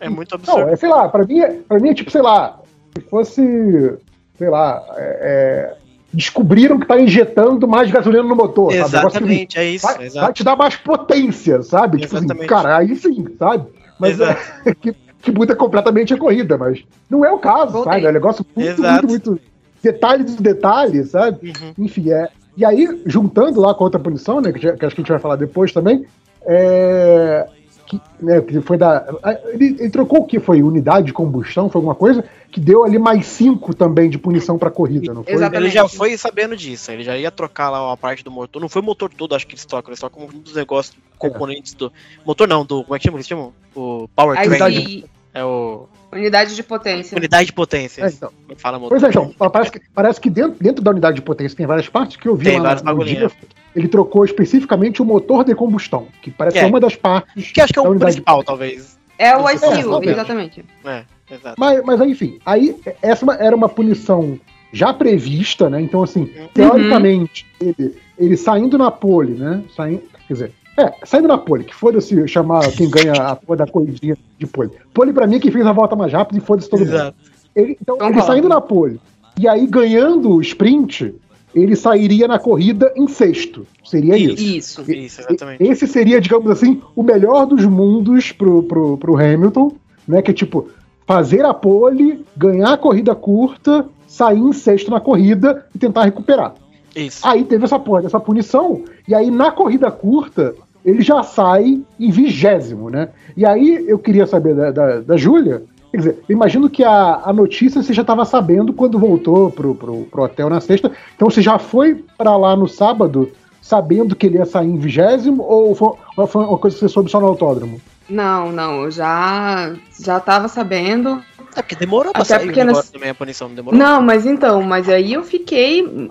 É 0.00 0.08
muito 0.08 0.34
absurdo. 0.34 0.60
Não, 0.60 0.68
é, 0.68 0.76
sei 0.76 0.88
lá, 0.88 1.08
pra 1.08 1.24
mim, 1.24 1.40
é, 1.40 1.52
pra 1.66 1.78
mim 1.78 1.90
é 1.90 1.94
tipo, 1.94 2.10
sei 2.10 2.20
lá, 2.20 2.60
se 2.94 3.00
fosse 3.08 3.98
sei 4.38 4.48
lá, 4.48 4.84
é, 4.96 5.76
é 5.80 5.84
descobriram 6.14 6.78
que 6.78 6.86
tá 6.86 6.98
injetando 6.98 7.66
mais 7.66 7.90
gasolina 7.90 8.22
no 8.22 8.36
motor. 8.36 8.72
Exatamente, 8.72 9.54
sabe? 9.54 9.66
é 9.66 9.70
isso. 9.70 9.86
Vai, 9.86 10.08
vai, 10.08 10.32
te 10.32 10.44
dar 10.44 10.56
mais 10.56 10.76
potência, 10.76 11.62
sabe? 11.62 11.98
Tipo 11.98 12.16
assim, 12.16 12.26
cara, 12.46 12.78
aí 12.78 12.94
sim, 12.94 13.26
sabe? 13.38 13.66
Mas 13.98 14.20
é, 14.20 14.36
que, 14.80 14.94
que 15.20 15.32
muda 15.32 15.56
completamente 15.56 16.14
a 16.14 16.18
corrida, 16.18 16.56
mas 16.56 16.84
não 17.10 17.24
é 17.24 17.32
o 17.32 17.38
caso, 17.38 17.72
Voltei. 17.72 17.92
sabe? 17.94 18.06
É 18.06 18.10
um 18.10 18.12
negócio 18.12 18.46
muito, 18.54 18.82
muito, 18.82 19.06
muito, 19.08 19.40
detalhe 19.82 20.24
dos 20.24 20.36
detalhes, 20.36 21.10
sabe? 21.10 21.48
Uhum. 21.48 21.84
Enfim, 21.84 22.12
é. 22.12 22.28
E 22.56 22.64
aí, 22.64 23.02
juntando 23.04 23.60
lá 23.60 23.74
com 23.74 23.82
a 23.82 23.86
outra 23.86 24.00
punição, 24.00 24.40
né? 24.40 24.52
Que, 24.52 24.60
que 24.60 24.68
acho 24.68 24.76
que 24.94 25.00
a 25.00 25.02
gente 25.02 25.10
vai 25.10 25.18
falar 25.18 25.36
depois 25.36 25.72
também, 25.72 26.06
é, 26.46 27.46
que, 27.86 28.00
né, 28.20 28.40
que 28.40 28.60
foi 28.60 28.76
da. 28.76 29.06
Ele, 29.52 29.76
ele, 29.78 29.90
trocou 29.90 30.20
o 30.20 30.26
que? 30.26 30.40
Foi 30.40 30.62
unidade 30.62 31.06
de 31.06 31.12
combustão? 31.12 31.68
Foi 31.68 31.78
alguma 31.78 31.94
coisa? 31.94 32.24
Que 32.50 32.60
deu 32.60 32.84
ali 32.84 32.98
mais 32.98 33.26
5 33.26 33.74
também 33.74 34.08
de 34.08 34.18
punição 34.18 34.58
pra 34.58 34.70
corrida, 34.70 35.12
não 35.12 35.24
foi? 35.24 35.34
Exatamente. 35.34 35.64
Ele 35.64 35.70
já 35.70 35.88
foi 35.88 36.16
sabendo 36.16 36.56
disso, 36.56 36.90
ele 36.90 37.02
já 37.02 37.16
ia 37.16 37.30
trocar 37.30 37.70
lá 37.70 37.92
a 37.92 37.96
parte 37.96 38.22
do 38.22 38.30
motor. 38.30 38.60
Não 38.60 38.68
foi 38.68 38.82
o 38.82 38.84
motor 38.84 39.10
todo, 39.10 39.34
acho 39.34 39.46
que 39.46 39.54
eles 39.54 39.64
trocam, 39.64 39.90
eles 39.90 40.00
trocam 40.00 40.24
um 40.24 40.38
dos 40.38 40.54
negócios, 40.54 40.96
componentes 41.18 41.74
é. 41.74 41.76
do. 41.76 41.92
Motor 42.24 42.48
não, 42.48 42.64
do. 42.64 42.84
Como 42.84 42.94
é 42.94 42.98
que 42.98 43.04
chama? 43.04 43.16
Eles 43.16 43.26
chamam? 43.26 43.52
O 43.74 44.08
Powertrain. 44.14 45.04
É 45.34 45.44
o. 45.44 45.88
Unidade 46.12 46.54
de 46.54 46.62
potência. 46.62 47.18
Unidade 47.18 47.46
de 47.46 47.52
potência. 47.52 48.02
É, 48.04 48.08
então. 48.08 48.30
Fala 48.56 48.78
motor. 48.78 49.00
Pois 49.00 49.02
é, 49.02 49.12
João. 49.12 49.32
Parece 49.32 49.72
que, 49.72 49.80
parece 49.92 50.20
que 50.20 50.30
dentro, 50.30 50.62
dentro 50.62 50.82
da 50.82 50.92
unidade 50.92 51.16
de 51.16 51.22
potência 51.22 51.56
tem 51.56 51.66
várias 51.66 51.88
partes 51.88 52.16
que 52.16 52.28
eu 52.28 52.36
vi 52.36 52.44
tem 52.44 52.60
lá 52.60 52.76
no 52.76 53.04
dia, 53.04 53.28
ele 53.74 53.88
trocou 53.88 54.24
especificamente 54.24 55.02
o 55.02 55.04
motor 55.04 55.44
de 55.44 55.54
combustão, 55.54 56.06
que 56.22 56.30
parece 56.30 56.58
é. 56.58 56.66
uma 56.66 56.80
das 56.80 56.94
partes. 56.94 57.50
Que 57.50 57.60
acho 57.60 57.72
que 57.72 57.78
é 57.78 57.82
o 57.82 57.98
principal, 57.98 58.40
de... 58.40 58.46
talvez. 58.46 58.98
É 59.18 59.36
o 59.36 59.48
ICU, 59.48 60.02
é, 60.02 60.10
exatamente. 60.10 60.64
É, 60.84 61.04
exato. 61.30 61.56
Mas, 61.58 61.84
mas 61.84 62.00
enfim, 62.00 62.38
aí 62.44 62.76
essa 63.00 63.32
era 63.34 63.54
uma 63.54 63.68
punição 63.68 64.38
já 64.72 64.92
prevista, 64.92 65.70
né? 65.70 65.80
Então, 65.80 66.02
assim, 66.02 66.22
uhum. 66.22 66.48
teoricamente, 66.52 67.46
ele, 67.60 67.96
ele 68.18 68.36
saindo 68.36 68.76
na 68.76 68.90
pole, 68.90 69.34
né? 69.34 69.62
Saindo, 69.76 70.02
quer 70.26 70.32
dizer, 70.32 70.52
é, 70.76 70.92
saindo 71.04 71.28
na 71.28 71.38
pole, 71.38 71.62
que 71.62 71.74
foda-se 71.74 72.26
chamar 72.26 72.68
quem 72.72 72.90
ganha 72.90 73.12
a 73.12 73.36
porra 73.36 73.58
da 73.58 73.66
corridinha 73.66 74.16
de 74.36 74.46
pole. 74.46 74.70
Pole 74.92 75.12
pra 75.12 75.26
mim 75.26 75.36
é 75.36 75.40
quem 75.40 75.52
fez 75.52 75.64
a 75.64 75.72
volta 75.72 75.94
mais 75.94 76.12
rápida 76.12 76.38
e 76.38 76.44
foda-se 76.44 76.68
todo 76.68 76.82
Exato. 76.82 77.16
mundo. 77.16 77.34
Ele, 77.54 77.78
então, 77.80 77.96
ele 78.00 78.20
saindo 78.22 78.48
na 78.48 78.60
pole 78.60 79.00
e 79.38 79.48
aí 79.48 79.66
ganhando 79.66 80.30
o 80.30 80.40
sprint, 80.40 81.14
ele 81.54 81.76
sairia 81.76 82.26
na 82.26 82.38
corrida 82.38 82.92
em 82.96 83.06
sexto. 83.06 83.66
Seria 83.84 84.16
isso. 84.16 84.42
Isso, 84.42 84.92
isso 84.92 85.20
exatamente. 85.20 85.62
Esse 85.62 85.86
seria, 85.86 86.20
digamos 86.20 86.50
assim, 86.50 86.82
o 86.96 87.02
melhor 87.02 87.46
dos 87.46 87.64
mundos 87.64 88.32
pro, 88.32 88.62
pro, 88.64 88.98
pro 88.98 89.16
Hamilton, 89.16 89.72
né? 90.06 90.20
Que 90.20 90.32
é 90.32 90.34
tipo, 90.34 90.68
fazer 91.06 91.44
a 91.44 91.54
pole, 91.54 92.24
ganhar 92.36 92.72
a 92.72 92.78
corrida 92.78 93.14
curta, 93.14 93.86
sair 94.06 94.38
em 94.38 94.52
sexto 94.52 94.90
na 94.90 95.00
corrida 95.00 95.66
e 95.74 95.78
tentar 95.78 96.04
recuperar. 96.04 96.54
Isso. 96.94 97.26
Aí 97.26 97.44
teve 97.44 97.64
essa 97.64 97.78
porra, 97.78 98.04
essa 98.04 98.20
punição, 98.20 98.82
e 99.06 99.14
aí 99.14 99.30
na 99.30 99.50
corrida 99.50 99.90
curta, 99.90 100.54
ele 100.84 101.02
já 101.02 101.22
sai 101.22 101.82
em 101.98 102.10
vigésimo, 102.10 102.90
né? 102.90 103.08
E 103.36 103.44
aí 103.44 103.84
eu 103.88 103.98
queria 103.98 104.26
saber 104.26 104.54
da, 104.54 104.70
da, 104.70 105.00
da 105.00 105.16
Júlia, 105.16 105.62
quer 105.94 105.98
dizer, 105.98 106.24
eu 106.28 106.34
imagino 106.34 106.68
que 106.68 106.82
a, 106.82 107.22
a 107.24 107.32
notícia 107.32 107.82
você 107.82 107.92
já 107.92 108.02
estava 108.02 108.24
sabendo 108.24 108.72
quando 108.72 108.98
voltou 108.98 109.50
pro, 109.50 109.74
pro, 109.74 110.04
pro 110.04 110.22
hotel 110.24 110.50
na 110.50 110.60
sexta, 110.60 110.90
então 111.14 111.30
você 111.30 111.40
já 111.40 111.58
foi 111.58 112.04
para 112.18 112.36
lá 112.36 112.56
no 112.56 112.68
sábado 112.68 113.30
sabendo 113.62 114.16
que 114.16 114.26
ele 114.26 114.38
ia 114.38 114.44
sair 114.44 114.68
em 114.68 114.76
vigésimo, 114.76 115.42
ou 115.42 115.74
foi, 115.74 115.92
ou 116.16 116.26
foi 116.26 116.44
uma 116.44 116.58
coisa 116.58 116.76
que 116.76 116.80
você 116.80 116.88
soube 116.88 117.10
só 117.10 117.20
no 117.20 117.26
autódromo? 117.26 117.80
Não, 118.08 118.52
não, 118.52 118.82
eu 118.82 118.90
já, 118.90 119.72
já 119.98 120.20
tava 120.20 120.48
sabendo. 120.48 121.22
É 121.56 121.62
porque 121.62 121.76
demorou 121.76 122.12
pra 122.12 122.22
Até 122.22 122.36
sair 122.36 122.46
porque 122.46 122.64
nas... 122.64 122.90
também 122.90 123.10
a 123.10 123.14
punição, 123.14 123.48
não 123.48 123.54
demorou? 123.54 123.78
Não, 123.78 124.02
mas 124.02 124.26
então, 124.26 124.62
mas 124.62 124.88
aí 124.88 125.12
eu 125.14 125.22
fiquei 125.22 126.10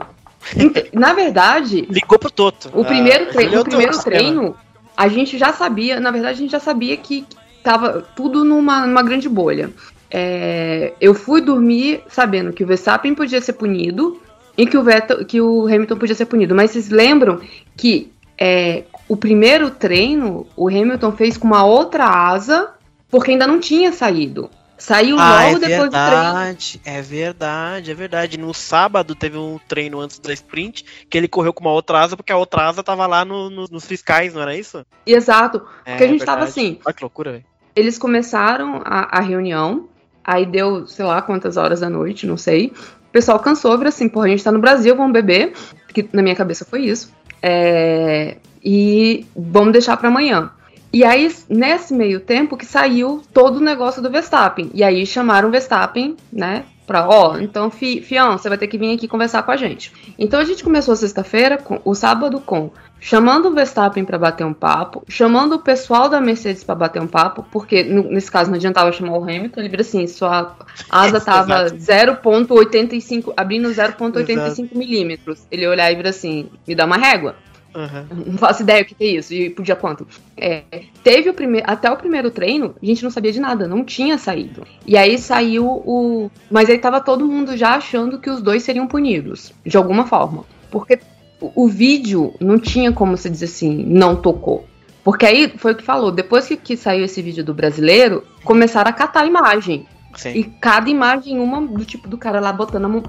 na 0.94 1.14
verdade. 1.14 1.86
Ligou 1.90 2.18
pro 2.18 2.32
Toto. 2.32 2.70
O 2.74 2.84
primeiro, 2.84 3.26
ah, 3.26 3.34
treino, 3.34 3.62
o 3.62 3.64
primeiro 3.64 4.00
treino, 4.00 4.56
a 4.96 5.08
gente 5.08 5.38
já 5.38 5.54
sabia, 5.54 6.00
na 6.00 6.10
verdade, 6.10 6.36
a 6.36 6.42
gente 6.42 6.52
já 6.52 6.60
sabia 6.60 6.96
que 6.98 7.26
tava 7.64 8.06
tudo 8.16 8.44
numa, 8.44 8.86
numa 8.86 9.02
grande 9.02 9.30
bolha. 9.30 9.72
É, 10.12 10.94
eu 11.02 11.14
fui 11.16 11.42
dormir 11.42 12.04
sabendo 12.08 12.54
que 12.54 12.64
o 12.64 12.68
Verstappen 12.68 13.16
podia 13.16 13.42
ser 13.42 13.54
punido 13.54 14.22
e 14.58 14.68
que 14.68 14.78
o, 14.78 14.84
Vettel, 14.84 15.26
que 15.26 15.42
o 15.42 15.66
Hamilton 15.66 15.98
podia 15.98 16.16
ser 16.16 16.26
punido. 16.26 16.54
Mas 16.54 16.72
vocês 16.72 16.90
lembram 16.90 17.42
que 17.76 18.12
é, 18.38 18.84
o 19.08 19.18
primeiro 19.18 19.72
treino 19.72 20.46
o 20.56 20.68
Hamilton 20.68 21.12
fez 21.14 21.38
com 21.38 21.48
uma 21.48 21.66
outra 21.66 22.06
asa 22.06 22.72
porque 23.10 23.32
ainda 23.32 23.48
não 23.48 23.60
tinha 23.60 23.92
saído. 23.92 24.50
Saiu 24.78 25.18
ah, 25.18 25.46
logo 25.46 25.58
é 25.58 25.60
depois 25.60 25.92
verdade, 25.92 26.78
do 26.78 26.82
treino. 26.82 26.98
É 27.00 27.02
verdade, 27.02 27.92
é 27.92 27.94
verdade. 27.94 28.38
No 28.38 28.54
sábado 28.54 29.16
teve 29.16 29.38
um 29.38 29.58
treino 29.68 30.00
antes 30.02 30.20
da 30.20 30.34
sprint 30.34 30.84
que 31.10 31.18
ele 31.18 31.28
correu 31.28 31.54
com 31.54 31.62
uma 31.62 31.72
outra 31.72 32.02
asa 32.02 32.18
porque 32.18 32.34
a 32.34 32.38
outra 32.38 32.68
asa 32.68 32.84
tava 32.84 33.08
lá 33.08 33.24
no, 33.24 33.50
no, 33.50 33.66
nos 33.72 33.86
fiscais, 33.86 34.34
não 34.34 34.42
era 34.42 34.58
isso? 34.58 34.86
Exato. 35.06 35.60
Porque 35.60 35.90
é, 35.90 35.94
a 35.94 36.00
gente 36.00 36.20
verdade. 36.20 36.26
tava 36.26 36.44
assim. 36.44 36.80
Olha 36.86 36.94
que 36.94 37.04
loucura, 37.04 37.32
velho. 37.32 37.46
Eles 37.76 37.98
começaram 37.98 38.82
a, 38.84 39.18
a, 39.18 39.22
reunião, 39.22 39.88
aí 40.24 40.46
deu, 40.46 40.88
sei 40.88 41.06
lá, 41.06 41.22
quantas 41.22 41.58
horas 41.58 41.80
da 41.80 41.90
noite, 41.90 42.28
não 42.28 42.38
sei. 42.38 42.72
O 43.08 43.12
pessoal 43.12 43.40
cansou, 43.40 43.78
virou 43.78 43.90
assim, 43.90 44.10
porra, 44.10 44.28
a 44.28 44.30
gente 44.30 44.44
tá 44.44 44.52
no 44.52 44.60
Brasil, 44.60 44.96
vamos 44.96 45.14
beber. 45.14 45.54
Que 45.94 46.08
na 46.12 46.22
minha 46.22 46.36
cabeça 46.36 46.66
foi 46.66 46.86
isso. 46.86 47.12
É, 47.42 48.38
e 48.64 49.26
vamos 49.36 49.74
deixar 49.74 49.98
para 49.98 50.08
amanhã. 50.08 50.52
E 50.92 51.04
aí, 51.04 51.34
nesse 51.50 51.94
meio 51.94 52.20
tempo, 52.20 52.56
que 52.56 52.66
saiu 52.66 53.24
todo 53.34 53.58
o 53.58 53.64
negócio 53.64 54.02
do 54.02 54.12
Verstappen. 54.12 54.70
E 54.74 54.84
aí 54.84 55.06
chamaram 55.06 55.50
o 55.50 55.52
Verstappen, 55.52 56.16
né? 56.32 56.66
Pra, 56.94 57.10
ó, 57.10 57.40
então, 57.40 57.72
fi, 57.72 58.04
Fião, 58.04 58.38
você 58.38 58.48
vai 58.48 58.56
ter 58.56 58.68
que 58.68 58.78
vir 58.78 58.94
aqui 58.94 59.08
conversar 59.08 59.42
com 59.42 59.50
a 59.50 59.58
gente. 59.58 59.92
Então 60.16 60.40
a 60.40 60.46
gente 60.46 60.64
começou 60.64 60.96
sexta-feira, 60.96 61.60
o 61.84 61.96
sábado, 61.96 62.40
com 62.40 62.70
chamando 63.00 63.48
o 63.48 63.52
Verstappen 63.52 64.06
para 64.06 64.20
bater 64.20 64.46
um 64.46 64.54
papo, 64.54 65.04
chamando 65.10 65.56
o 65.56 65.60
pessoal 65.60 66.08
da 66.08 66.22
Mercedes 66.22 66.64
para 66.64 66.76
bater 66.76 67.02
um 67.02 67.08
papo, 67.08 67.44
porque 67.52 67.84
no, 67.84 68.04
nesse 68.04 68.30
caso 68.30 68.52
não 68.52 68.58
adiantava 68.58 68.92
chamar 68.92 69.18
o 69.18 69.24
Hamilton, 69.24 69.60
ele 69.60 69.70
vira 69.70 69.82
assim, 69.82 70.06
sua 70.06 70.56
asa 70.88 71.18
tava 71.26 71.66
0.85, 71.72 73.34
abrindo 73.36 73.70
0.85 73.70 74.76
milímetros. 74.76 75.48
Ele 75.50 75.66
olhar 75.66 75.92
e 75.92 75.96
vira 75.96 76.10
assim, 76.10 76.48
me 76.68 76.76
dá 76.76 76.86
uma 76.86 76.98
régua. 76.98 77.36
Uhum. 77.76 78.24
Não 78.28 78.38
faço 78.38 78.62
ideia 78.62 78.84
o 78.84 78.86
que 78.86 78.96
é 79.00 79.08
isso. 79.08 79.34
E 79.34 79.50
podia 79.50 79.76
quanto? 79.76 80.08
É, 80.38 80.64
teve 81.04 81.30
o 81.30 81.34
primeiro. 81.34 81.66
Até 81.70 81.92
o 81.92 81.98
primeiro 81.98 82.30
treino, 82.30 82.76
a 82.82 82.86
gente 82.86 83.04
não 83.04 83.10
sabia 83.10 83.32
de 83.32 83.40
nada, 83.40 83.68
não 83.68 83.84
tinha 83.84 84.18
saído. 84.18 84.66
E 84.86 84.96
aí 84.96 85.18
saiu 85.18 85.66
o. 85.66 86.32
Mas 86.50 86.70
aí 86.70 86.78
tava 86.78 87.02
todo 87.02 87.28
mundo 87.28 87.58
já 87.58 87.76
achando 87.76 88.20
que 88.20 88.30
os 88.30 88.42
dois 88.42 88.64
seriam 88.64 88.88
punidos, 88.88 89.54
de 89.66 89.76
alguma 89.78 90.06
forma. 90.06 90.46
Porque 90.70 91.00
o, 91.42 91.66
o 91.66 91.68
vídeo 91.68 92.34
não 92.40 92.60
tinha 92.60 92.92
como 92.92 93.18
se 93.18 93.30
dizer 93.30 93.46
assim, 93.46 93.84
não 93.88 94.16
tocou. 94.16 94.66
Porque 95.04 95.26
aí 95.26 95.54
foi 95.58 95.74
o 95.74 95.76
que 95.76 95.84
falou, 95.84 96.12
depois 96.12 96.48
que, 96.48 96.56
que 96.56 96.78
saiu 96.78 97.04
esse 97.04 97.22
vídeo 97.22 97.44
do 97.44 97.54
brasileiro, 97.54 98.24
começaram 98.44 98.90
a 98.90 98.94
catar 98.94 99.22
a 99.22 99.26
imagem. 99.26 99.86
Sim. 100.16 100.30
E 100.30 100.44
cada 100.44 100.90
imagem, 100.90 101.40
uma 101.40 101.62
do 101.62 101.84
tipo 101.84 102.08
do 102.08 102.18
cara 102.18 102.40
lá 102.40 102.54
botando 102.54 102.86
a 102.86 102.88
mão, 102.88 103.04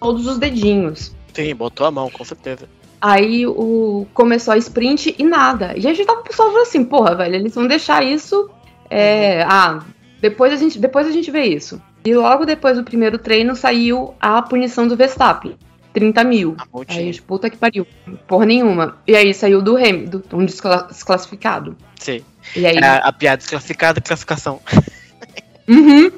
todos 0.00 0.26
os 0.26 0.38
dedinhos. 0.38 1.14
Sim, 1.32 1.54
botou 1.54 1.86
a 1.86 1.90
mão, 1.90 2.10
com 2.10 2.24
certeza. 2.24 2.68
Aí 3.00 3.46
o, 3.46 4.06
começou 4.12 4.54
a 4.54 4.58
sprint 4.58 5.14
e 5.18 5.24
nada. 5.24 5.74
E 5.76 5.86
a 5.86 5.94
gente 5.94 6.06
tava 6.06 6.22
pessoal 6.22 6.56
assim, 6.58 6.84
porra, 6.84 7.14
velho, 7.14 7.36
eles 7.36 7.54
vão 7.54 7.66
deixar 7.66 8.04
isso. 8.04 8.50
É, 8.90 9.42
uhum. 9.42 9.50
Ah, 9.50 9.84
depois 10.20 10.52
a, 10.52 10.56
gente, 10.56 10.78
depois 10.78 11.06
a 11.06 11.12
gente 11.12 11.30
vê 11.30 11.44
isso. 11.44 11.80
E 12.04 12.14
logo 12.14 12.44
depois 12.44 12.76
do 12.76 12.84
primeiro 12.84 13.18
treino 13.18 13.54
saiu 13.54 14.14
a 14.20 14.42
punição 14.42 14.88
do 14.88 14.96
Verstappen. 14.96 15.56
30 15.92 16.24
mil. 16.24 16.56
Aí 16.88 16.98
a 16.98 17.02
gente, 17.02 17.22
puta 17.22 17.50
que 17.50 17.56
pariu. 17.56 17.86
Porra 18.26 18.46
nenhuma. 18.46 18.98
E 19.06 19.16
aí 19.16 19.32
saiu 19.34 19.62
do 19.62 19.76
Hamilton, 19.76 20.22
um 20.32 20.44
desclassificado. 20.44 21.76
Sim. 21.96 22.22
E 22.54 22.66
aí... 22.66 22.76
É 22.76 23.00
a, 23.02 23.12
piada 23.12 23.38
desclassificada, 23.38 24.00
classificação. 24.00 24.60
Uhum. 25.68 26.10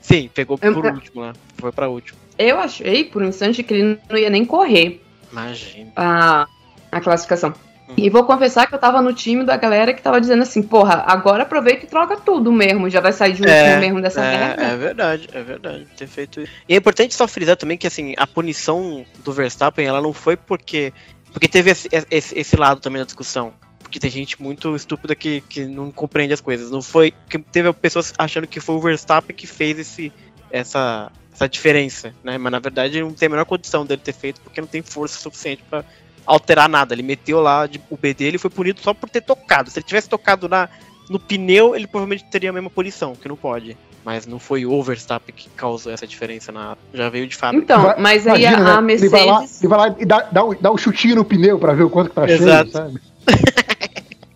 Sim, 0.00 0.30
pegou 0.32 0.56
por 0.56 0.66
eu, 0.66 0.94
último 0.94 1.20
lá. 1.20 1.34
Foi 1.58 1.70
pra 1.70 1.86
último. 1.86 2.18
Eu 2.38 2.58
achei 2.58 3.04
por 3.04 3.22
um 3.22 3.28
instante 3.28 3.62
que 3.62 3.74
ele 3.74 3.98
não 4.08 4.16
ia 4.16 4.30
nem 4.30 4.42
correr. 4.42 5.03
Imagina. 5.34 5.92
A, 5.96 6.46
a 6.92 7.00
classificação. 7.00 7.52
Hum. 7.88 7.94
E 7.96 8.08
vou 8.08 8.24
confessar 8.24 8.66
que 8.66 8.74
eu 8.74 8.78
tava 8.78 9.02
no 9.02 9.12
time 9.12 9.44
da 9.44 9.56
galera 9.56 9.92
que 9.92 10.00
tava 10.00 10.20
dizendo 10.20 10.42
assim, 10.42 10.62
porra, 10.62 11.04
agora 11.06 11.42
aproveita 11.42 11.84
e 11.84 11.88
troca 11.88 12.16
tudo 12.16 12.52
mesmo, 12.52 12.88
já 12.88 13.00
vai 13.00 13.12
sair 13.12 13.34
de 13.34 13.42
um 13.42 13.46
é, 13.46 13.78
mesmo 13.78 14.00
dessa 14.00 14.24
é, 14.24 14.38
merda. 14.38 14.62
É 14.62 14.76
verdade, 14.76 15.28
é 15.32 15.42
verdade, 15.42 15.86
ter 15.96 16.06
feito 16.06 16.40
isso. 16.40 16.52
E 16.68 16.74
é 16.74 16.76
importante 16.76 17.14
só 17.14 17.26
frisar 17.26 17.56
também 17.56 17.76
que, 17.76 17.86
assim, 17.86 18.14
a 18.16 18.26
punição 18.26 19.04
do 19.22 19.32
Verstappen, 19.32 19.86
ela 19.86 20.00
não 20.00 20.12
foi 20.12 20.36
porque... 20.36 20.92
Porque 21.32 21.48
teve 21.48 21.72
esse, 21.72 21.88
esse, 22.10 22.38
esse 22.38 22.56
lado 22.56 22.80
também 22.80 23.00
da 23.00 23.06
discussão 23.06 23.52
porque 23.82 24.00
tem 24.00 24.10
gente 24.10 24.42
muito 24.42 24.74
estúpida 24.74 25.14
que, 25.14 25.40
que 25.42 25.66
não 25.66 25.92
compreende 25.92 26.32
as 26.32 26.40
coisas. 26.40 26.68
Não 26.68 26.82
foi 26.82 27.12
que 27.28 27.38
teve 27.38 27.72
pessoas 27.74 28.12
achando 28.18 28.46
que 28.46 28.58
foi 28.58 28.74
o 28.74 28.80
Verstappen 28.80 29.36
que 29.36 29.46
fez 29.46 29.78
esse 29.78 30.12
essa 30.50 31.12
essa 31.34 31.48
diferença, 31.48 32.14
né? 32.22 32.38
Mas 32.38 32.52
na 32.52 32.60
verdade 32.60 33.00
não 33.00 33.12
tem 33.12 33.26
a 33.26 33.30
menor 33.30 33.44
condição 33.44 33.84
dele 33.84 34.00
ter 34.02 34.14
feito 34.14 34.40
porque 34.40 34.60
não 34.60 34.68
tem 34.68 34.82
força 34.82 35.18
suficiente 35.18 35.62
para 35.68 35.84
alterar 36.24 36.68
nada. 36.68 36.94
Ele 36.94 37.02
meteu 37.02 37.40
lá 37.40 37.66
de, 37.66 37.80
o 37.90 37.96
B 37.96 38.14
dele 38.14 38.36
e 38.36 38.38
foi 38.38 38.50
punido 38.50 38.80
só 38.80 38.94
por 38.94 39.10
ter 39.10 39.20
tocado. 39.20 39.70
Se 39.70 39.78
ele 39.78 39.86
tivesse 39.86 40.08
tocado 40.08 40.48
na, 40.48 40.68
no 41.10 41.18
pneu, 41.18 41.74
ele 41.74 41.86
provavelmente 41.86 42.24
teria 42.30 42.50
a 42.50 42.52
mesma 42.52 42.70
punição, 42.70 43.14
que 43.14 43.28
não 43.28 43.36
pode. 43.36 43.76
Mas 44.04 44.26
não 44.26 44.38
foi 44.38 44.66
o 44.66 44.82
Verstappen 44.82 45.34
que 45.34 45.48
causou 45.50 45.90
essa 45.90 46.06
diferença 46.06 46.52
na. 46.52 46.76
Já 46.92 47.08
veio 47.08 47.26
de 47.26 47.34
fábrica. 47.34 47.64
Então, 47.64 47.94
mas 47.98 48.26
aí 48.26 48.44
Imagina, 48.44 48.68
a, 48.68 48.72
a 48.72 48.76
né? 48.76 48.86
Mercedes. 48.86 49.12
Ele 49.14 49.24
vai 49.24 49.26
lá, 49.26 49.44
ele 49.44 49.68
vai 49.68 49.78
lá 49.78 49.96
e 49.98 50.04
dá, 50.04 50.20
dá, 50.30 50.44
um, 50.44 50.54
dá 50.60 50.70
um 50.70 50.76
chutinho 50.76 51.16
no 51.16 51.24
pneu 51.24 51.58
pra 51.58 51.72
ver 51.72 51.84
o 51.84 51.90
quanto 51.90 52.10
que 52.10 52.14
tá 52.14 52.28
Exato. 52.28 52.70
cheio, 52.70 52.72
sabe? 52.72 53.00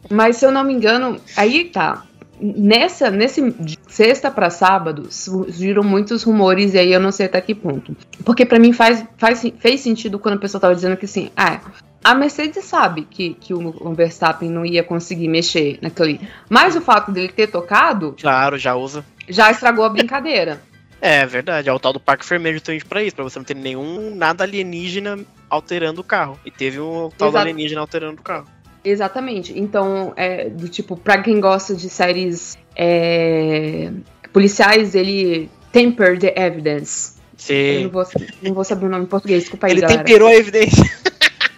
mas 0.09 0.38
se 0.38 0.46
eu 0.46 0.51
não 0.51 0.64
me 0.64 0.72
engano, 0.72 1.20
aí 1.36 1.66
tá. 1.66 2.03
Nessa, 2.41 3.11
nesse 3.11 3.55
sexta 3.89 4.30
para 4.30 4.51
sábado, 4.51 5.09
surgiram 5.11 5.82
muitos 5.82 6.22
rumores, 6.22 6.74
e 6.74 6.78
aí 6.78 6.93
eu 6.93 7.01
não 7.01 7.11
sei 7.11 7.26
até 7.26 7.41
que 7.41 7.55
ponto. 7.55 7.97
Porque 8.24 8.47
para 8.47 8.59
mim 8.59 8.72
faz, 8.72 9.05
faz, 9.16 9.45
fez 9.59 9.80
sentido 9.80 10.18
quando 10.18 10.34
a 10.34 10.41
pessoa 10.41 10.61
tava 10.61 10.74
dizendo 10.74 10.97
que 10.97 11.05
assim, 11.05 11.30
ah, 11.36 11.61
a 12.03 12.14
Mercedes 12.14 12.64
sabe 12.64 13.03
que, 13.03 13.34
que 13.34 13.53
o 13.53 13.93
Verstappen 13.93 14.49
não 14.49 14.64
ia 14.64 14.82
conseguir 14.84 15.28
mexer 15.28 15.78
naquele. 15.82 16.20
Mas 16.49 16.76
o 16.76 16.80
fato 16.80 17.11
dele 17.11 17.28
ter 17.28 17.49
tocado. 17.49 18.14
Claro, 18.18 18.57
já 18.57 18.74
usa. 18.74 19.05
Já 19.28 19.51
estragou 19.51 19.84
a 19.84 19.89
brincadeira. 19.89 20.61
é 21.01 21.26
verdade, 21.26 21.68
é 21.68 21.72
o 21.72 21.78
tal 21.78 21.93
do 21.93 22.01
Parque 22.01 22.26
Vermelho 22.26 22.55
justamente 22.55 22.84
pra 22.84 23.03
isso, 23.03 23.14
pra 23.14 23.24
você 23.24 23.39
não 23.39 23.45
ter 23.45 23.55
nenhum 23.55 24.14
nada 24.14 24.45
alienígena 24.45 25.18
alterando 25.51 26.01
o 26.01 26.05
carro. 26.05 26.39
E 26.45 26.51
teve 26.51 26.80
um 26.80 27.11
tal 27.16 27.28
Exato. 27.28 27.43
alienígena 27.43 27.80
alterando 27.80 28.20
o 28.20 28.24
carro. 28.24 28.47
Exatamente. 28.85 29.59
Então, 29.59 30.12
é, 30.16 30.49
do 30.49 30.68
tipo, 30.68 30.97
pra 30.97 31.22
quem 31.22 31.41
gosta 31.41 31.74
de 31.74 31.89
séries 31.89 32.57
é, 32.76 33.91
policiais, 34.33 34.95
ele 34.95 35.51
temper 35.72 36.18
the 36.18 36.35
evidence. 36.37 37.18
Sim. 37.37 37.55
Eu 37.55 37.83
não 37.83 37.91
vou, 37.91 38.07
não 38.43 38.55
vou 38.55 38.64
saber 38.64 38.87
o 38.87 38.89
nome 38.89 39.05
em 39.05 39.09
português, 39.09 39.43
desculpa 39.43 39.66
aí, 39.66 39.72
Ele 39.72 39.81
galera. 39.83 40.03
temperou 40.03 40.29
a 40.29 40.35
evidência. 40.35 40.85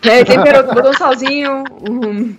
É, 0.02 0.24
temperou, 0.24 0.74
botou 0.74 0.90
um 0.90 0.94
salzinho, 0.94 1.64
um... 1.88 2.34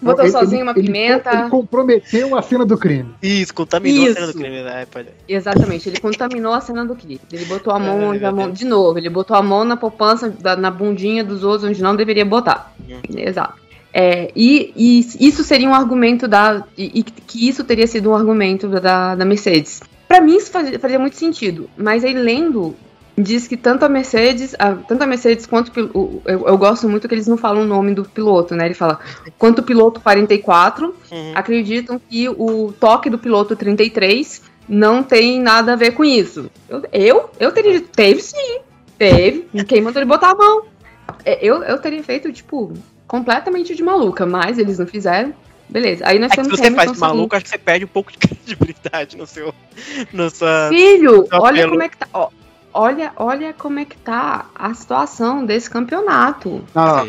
botou 0.00 0.24
ele, 0.24 0.32
salzinho, 0.32 0.62
uma 0.62 0.72
ele, 0.72 0.82
pimenta. 0.82 1.30
Ele 1.32 1.50
comprometeu 1.50 2.36
a 2.36 2.42
cena 2.42 2.64
do 2.64 2.76
crime. 2.76 3.14
Isso, 3.22 3.52
contaminou 3.54 4.04
Isso. 4.04 4.12
a 4.12 4.14
cena 4.14 4.26
do 4.32 4.38
crime. 4.38 4.62
Né? 4.62 4.86
pode... 4.90 5.08
Exatamente, 5.28 5.88
ele 5.88 6.00
contaminou 6.00 6.52
a 6.52 6.60
cena 6.60 6.84
do 6.84 6.94
crime. 6.94 7.20
Ele 7.32 7.44
botou 7.44 7.72
a 7.72 7.78
mão, 7.78 8.14
é, 8.14 8.30
mão 8.30 8.50
de 8.50 8.64
novo, 8.64 8.98
ele 8.98 9.10
botou 9.10 9.36
a 9.36 9.42
mão 9.42 9.64
na 9.64 9.76
poupança, 9.76 10.32
na 10.58 10.70
bundinha 10.70 11.24
dos 11.24 11.44
outros, 11.44 11.68
onde 11.68 11.82
não 11.82 11.96
deveria 11.96 12.24
botar. 12.24 12.72
Uhum. 12.88 13.00
Exato. 13.16 13.68
É, 13.92 14.30
e, 14.36 14.72
e, 14.76 15.26
isso 15.26 15.42
seria 15.42 15.68
um 15.68 15.74
argumento 15.74 16.28
da. 16.28 16.64
E, 16.76 17.00
e, 17.00 17.02
que 17.02 17.48
isso 17.48 17.64
teria 17.64 17.86
sido 17.86 18.10
um 18.10 18.14
argumento 18.14 18.68
da, 18.68 19.14
da 19.14 19.24
Mercedes. 19.24 19.80
Para 20.06 20.20
mim, 20.20 20.36
isso 20.36 20.50
fazia, 20.50 20.78
fazia, 20.78 20.98
muito 20.98 21.16
sentido. 21.16 21.68
Mas 21.76 22.04
aí, 22.04 22.14
lendo 22.14 22.74
diz 23.18 23.48
que 23.48 23.56
tanto 23.56 23.84
a 23.84 23.88
Mercedes, 23.88 24.54
a, 24.58 24.74
tanto 24.74 25.02
a 25.02 25.06
Mercedes 25.06 25.46
quanto 25.46 25.72
o, 25.94 26.22
eu, 26.24 26.46
eu, 26.46 26.58
gosto 26.58 26.88
muito 26.88 27.08
que 27.08 27.14
eles 27.14 27.26
não 27.26 27.36
falam 27.36 27.62
o 27.62 27.66
nome 27.66 27.94
do 27.94 28.04
piloto, 28.04 28.54
né? 28.54 28.66
Ele 28.66 28.74
fala 28.74 29.00
quanto 29.36 29.60
o 29.60 29.62
piloto 29.62 30.00
44 30.00 30.94
uhum. 31.10 31.32
acreditam 31.34 32.00
que 32.08 32.28
o 32.28 32.72
toque 32.78 33.10
do 33.10 33.18
piloto 33.18 33.56
33 33.56 34.42
não 34.68 35.02
tem 35.02 35.40
nada 35.40 35.72
a 35.72 35.76
ver 35.76 35.92
com 35.92 36.04
isso. 36.04 36.50
Eu, 36.68 36.82
eu, 36.92 37.30
eu 37.40 37.52
teria 37.52 37.72
dito, 37.72 37.88
teve 37.90 38.20
sim, 38.20 38.60
teve. 38.96 39.48
Quem 39.66 39.80
mandou 39.80 40.00
ele 40.00 40.08
botar 40.08 40.30
a 40.30 40.34
mão? 40.34 40.64
É, 41.24 41.38
eu, 41.44 41.62
eu 41.64 41.78
teria 41.78 42.02
feito, 42.02 42.32
tipo, 42.32 42.72
completamente 43.06 43.74
de 43.74 43.82
maluca, 43.82 44.26
mas 44.26 44.58
eles 44.58 44.78
não 44.78 44.86
fizeram. 44.86 45.34
Beleza. 45.68 46.06
Aí 46.06 46.18
nós 46.18 46.32
é 46.32 46.36
temos 46.36 46.50
se 46.50 46.56
você 46.56 46.70
faz 46.70 46.92
de 46.92 46.98
maluco, 46.98 47.36
acho 47.36 47.44
que 47.44 47.50
você 47.50 47.58
perde 47.58 47.84
um 47.84 47.88
pouco 47.88 48.10
de 48.10 48.16
credibilidade 48.18 49.16
no 49.16 49.26
seu. 49.26 49.54
No 50.12 50.30
sua, 50.30 50.68
Filho, 50.70 51.26
olha 51.32 51.68
como 51.68 51.82
é 51.82 51.88
que 51.88 51.96
tá. 51.96 52.08
Ó, 52.12 52.30
olha, 52.78 53.12
olha 53.16 53.52
como 53.52 53.80
é 53.80 53.84
que 53.84 53.96
tá 53.96 54.46
a 54.54 54.72
situação 54.72 55.44
desse 55.44 55.68
campeonato. 55.68 56.62
Ah, 56.74 57.04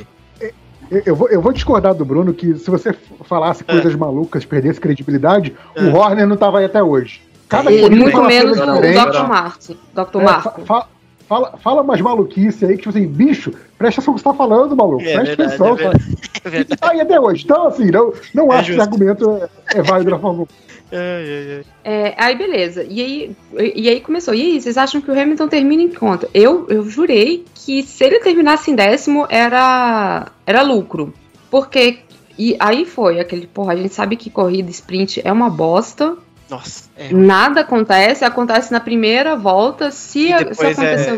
eu 1.05 1.15
vou, 1.15 1.30
eu 1.30 1.39
vou 1.39 1.53
discordar 1.53 1.93
do 1.93 2.03
Bruno 2.03 2.34
que 2.34 2.57
se 2.57 2.70
você 2.72 2.95
falasse 3.24 3.63
é. 3.67 3.72
coisas 3.72 3.93
malucas, 3.93 4.43
perdesse 4.43 4.82
credibilidade, 4.82 5.55
é. 5.76 5.84
o 5.84 5.95
Horner 5.95 6.28
não 6.28 6.36
tava 6.36 6.59
aí 6.59 6.65
até 6.65 6.82
hoje. 6.82 7.22
Cada 7.47 7.72
e 7.72 7.88
muito 7.89 8.22
menos 8.24 8.59
o 8.59 8.65
Dr. 8.65 9.28
Martin. 9.28 9.78
Dr. 9.93 10.20
É, 10.20 10.24
Marco. 10.24 10.65
Fa 10.65 10.88
fala, 11.28 11.57
fala 11.57 11.82
umas 11.84 12.01
maluquice 12.01 12.65
aí 12.65 12.72
que, 12.72 12.78
tipo 12.78 12.89
assim, 12.89 13.07
bicho, 13.07 13.53
presta 13.78 14.01
atenção 14.01 14.13
no 14.13 14.20
que 14.20 14.24
você 14.24 14.30
tá 14.32 14.34
falando, 14.34 14.76
maluco. 14.76 15.03
É, 15.03 15.13
presta 15.13 15.36
verdade, 15.36 15.43
atenção. 15.43 15.67
É 15.67 15.76
verdade, 15.76 16.20
é 16.43 16.49
verdade. 16.49 16.82
Tá 16.82 16.89
aí 16.89 17.01
até 17.01 17.20
hoje. 17.20 17.43
Então, 17.43 17.67
assim, 17.67 17.91
não, 17.91 18.13
não 18.34 18.51
é 18.51 18.57
acho 18.57 18.74
justo. 18.74 18.74
que 18.74 18.80
o 18.80 18.82
argumento 18.82 19.49
é, 19.76 19.78
é 19.78 19.82
válido 19.84 20.09
na 20.09 20.17
Fórmula 20.17 20.47
1. 20.65 20.68
É, 20.91 21.61
é, 21.83 22.15
aí 22.17 22.35
beleza. 22.35 22.83
E 22.83 23.01
aí, 23.01 23.35
e 23.75 23.89
aí 23.89 24.01
começou. 24.01 24.33
E 24.33 24.41
aí, 24.41 24.61
vocês 24.61 24.77
acham 24.77 24.99
que 25.01 25.09
o 25.09 25.19
Hamilton 25.19 25.47
termina 25.47 25.83
em 25.83 25.89
conta? 25.89 26.29
Eu, 26.33 26.65
eu 26.69 26.89
jurei 26.89 27.45
que 27.53 27.83
se 27.83 28.03
ele 28.03 28.19
terminasse 28.19 28.71
em 28.71 28.75
décimo 28.75 29.25
era, 29.29 30.27
era 30.45 30.61
lucro. 30.61 31.13
Porque. 31.49 31.99
E 32.37 32.55
aí 32.57 32.85
foi 32.85 33.19
aquele, 33.19 33.45
porra, 33.47 33.73
a 33.73 33.75
gente 33.75 33.93
sabe 33.93 34.15
que 34.15 34.29
corrida 34.29 34.69
sprint 34.69 35.21
é 35.23 35.31
uma 35.31 35.49
bosta. 35.49 36.17
Nossa. 36.49 36.89
É. 36.97 37.13
Nada 37.13 37.61
acontece, 37.61 38.23
acontece 38.23 38.71
na 38.71 38.79
primeira 38.79 39.35
volta. 39.35 39.91
Se, 39.91 40.27
se 40.27 40.33
acontecer. 40.33 41.11
É 41.11 41.15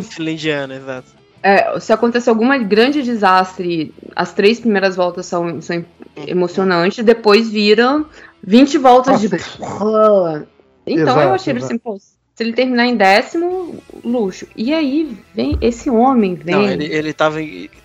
exato. 0.76 1.22
É, 1.44 1.80
se 1.80 1.92
acontecer 1.92 2.30
algum 2.30 2.48
grande 2.64 3.02
desastre, 3.02 3.94
as 4.16 4.34
três 4.34 4.60
primeiras 4.60 4.96
voltas 4.96 5.26
são, 5.26 5.62
são 5.62 5.78
uhum. 5.78 5.84
emocionantes, 6.28 7.04
depois 7.04 7.50
viram 7.50 8.06
20 8.44 8.78
voltas 8.78 9.22
Nossa. 9.22 9.38
de. 9.38 10.52
Então 10.86 11.04
exato, 11.04 11.20
eu 11.20 11.34
achei 11.34 11.58
assim, 11.58 11.78
pô, 11.78 11.98
se 11.98 12.44
ele 12.44 12.54
terminar 12.54 12.88
em 12.88 12.96
décimo, 12.96 13.76
luxo. 14.04 14.48
E 14.56 14.74
aí 14.74 15.16
vem 15.34 15.58
esse 15.62 15.90
homem, 15.90 16.34
vem. 16.34 16.56
Não, 16.56 16.64
ele, 16.64 16.86
ele 16.86 17.14
tava, 17.14 17.38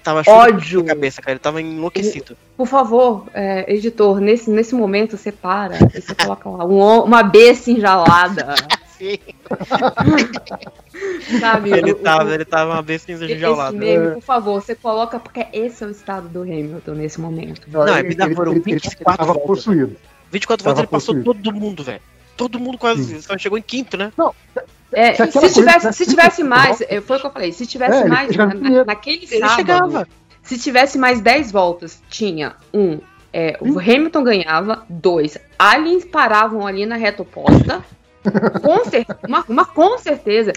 tava 0.02 0.22
ódio 0.26 0.80
na 0.82 0.88
cabeça, 0.88 1.20
cara. 1.20 1.32
Ele 1.32 1.40
tava 1.40 1.60
enlouquecido. 1.60 2.36
Por 2.56 2.66
favor, 2.66 3.26
é, 3.34 3.70
editor, 3.72 4.18
nesse, 4.18 4.50
nesse 4.50 4.74
momento 4.74 5.16
você 5.16 5.30
para 5.30 5.76
e 5.76 6.00
você 6.00 6.14
coloca 6.14 6.48
lá 6.48 6.64
um, 6.64 7.04
uma 7.04 7.22
besta 7.22 7.70
enjalada. 7.70 8.54
Sim. 8.96 9.18
Sabe, 11.38 11.70
ele, 11.70 11.92
o, 11.92 11.96
tava, 11.96 12.24
o, 12.24 12.32
ele 12.32 12.44
tava 12.46 12.72
uma 12.72 12.82
besta 12.82 13.12
enjaulada. 13.12 13.76
Meme, 13.76 14.14
por 14.14 14.22
favor, 14.22 14.62
você 14.62 14.74
coloca, 14.74 15.20
porque 15.20 15.46
esse 15.52 15.84
é 15.84 15.86
o 15.86 15.90
estado 15.90 16.28
do 16.30 16.40
Hamilton 16.40 16.92
nesse 16.92 17.20
momento. 17.20 17.68
Não, 17.70 17.84
não 17.84 17.98
ele, 17.98 18.16
ele, 18.18 18.60
24 18.60 19.22
ele, 19.22 19.30
ele, 19.32 19.46
possuído. 19.46 19.96
24 20.30 20.64
voltas 20.64 20.78
ele 20.80 20.86
passou 20.88 21.14
possuído. 21.14 21.42
todo 21.42 21.54
mundo, 21.54 21.82
velho. 21.82 22.00
Todo 22.36 22.60
mundo 22.60 22.76
quase 22.76 23.20
Sim. 23.20 23.38
chegou 23.38 23.56
em 23.56 23.62
quinto, 23.62 23.96
né? 23.96 24.12
Não. 24.16 24.34
É, 24.92 25.14
se, 25.14 25.32
se, 25.32 25.54
tivesse, 25.54 25.92
se 25.92 26.06
tivesse 26.06 26.42
mais, 26.44 26.78
foi 27.04 27.16
o 27.16 27.20
que 27.20 27.26
eu 27.26 27.30
falei, 27.30 27.52
se 27.52 27.66
tivesse 27.66 28.02
é, 28.02 28.08
mais 28.08 28.36
na, 28.36 28.46
na, 28.46 28.84
naquele 28.84 29.24
ele 29.24 29.40
sábado, 29.40 29.56
chegava. 29.56 30.08
se 30.42 30.58
tivesse 30.58 30.96
mais 30.96 31.20
10 31.20 31.50
voltas, 31.50 32.00
tinha 32.08 32.54
um, 32.72 33.00
é, 33.32 33.58
o? 33.60 33.78
Hamilton 33.78 34.22
ganhava, 34.22 34.86
dois, 34.88 35.36
aliens 35.58 36.04
paravam 36.04 36.66
ali 36.66 36.86
na 36.86 36.96
reta 36.96 37.22
oposta, 37.22 37.84
com 38.62 38.84
certeza, 38.84 39.18
uma, 39.26 39.44
uma, 39.48 39.64
com 39.66 39.98
certeza, 39.98 40.52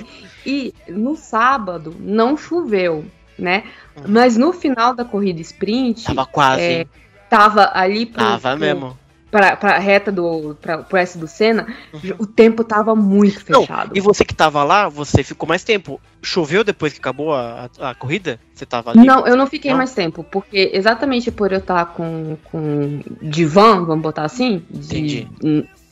e 0.45 0.73
no 0.87 1.15
sábado 1.15 1.95
não 1.99 2.37
choveu, 2.37 3.03
né? 3.37 3.63
Hum. 3.97 4.03
Mas 4.07 4.37
no 4.37 4.53
final 4.53 4.93
da 4.93 5.03
corrida 5.03 5.41
sprint, 5.41 6.05
tava 6.05 6.25
quase, 6.25 6.61
é, 6.61 6.85
tava 7.29 7.71
ali 7.73 8.05
pro, 8.05 8.23
tava 8.23 8.51
pro, 8.51 8.59
mesmo 8.59 8.97
pra, 9.29 9.55
pra 9.55 9.77
reta 9.77 10.11
do. 10.11 10.55
Pra, 10.61 10.79
pro 10.79 10.97
S 10.97 11.17
do 11.17 11.27
Senna, 11.27 11.67
uhum. 11.93 12.15
o 12.19 12.25
tempo 12.25 12.63
tava 12.63 12.95
muito 12.95 13.43
fechado. 13.43 13.89
Não, 13.89 13.97
e 13.97 13.99
você 13.99 14.25
que 14.25 14.33
tava 14.33 14.63
lá, 14.63 14.89
você 14.89 15.23
ficou 15.23 15.47
mais 15.47 15.63
tempo. 15.63 15.99
Choveu 16.21 16.63
depois 16.63 16.91
que 16.91 16.99
acabou 16.99 17.33
a, 17.33 17.69
a, 17.79 17.91
a 17.91 17.95
corrida? 17.95 18.39
Você 18.53 18.65
tava 18.65 18.91
ali? 18.91 19.05
Não, 19.05 19.25
eu 19.25 19.37
não 19.37 19.47
fiquei 19.47 19.71
não? 19.71 19.77
mais 19.77 19.93
tempo, 19.93 20.23
porque 20.23 20.71
exatamente 20.73 21.31
por 21.31 21.51
eu 21.51 21.59
estar 21.59 21.85
com, 21.93 22.37
com 22.51 23.01
divã, 23.21 23.85
vamos 23.85 24.01
botar 24.01 24.25
assim, 24.25 24.65
de, 24.69 25.27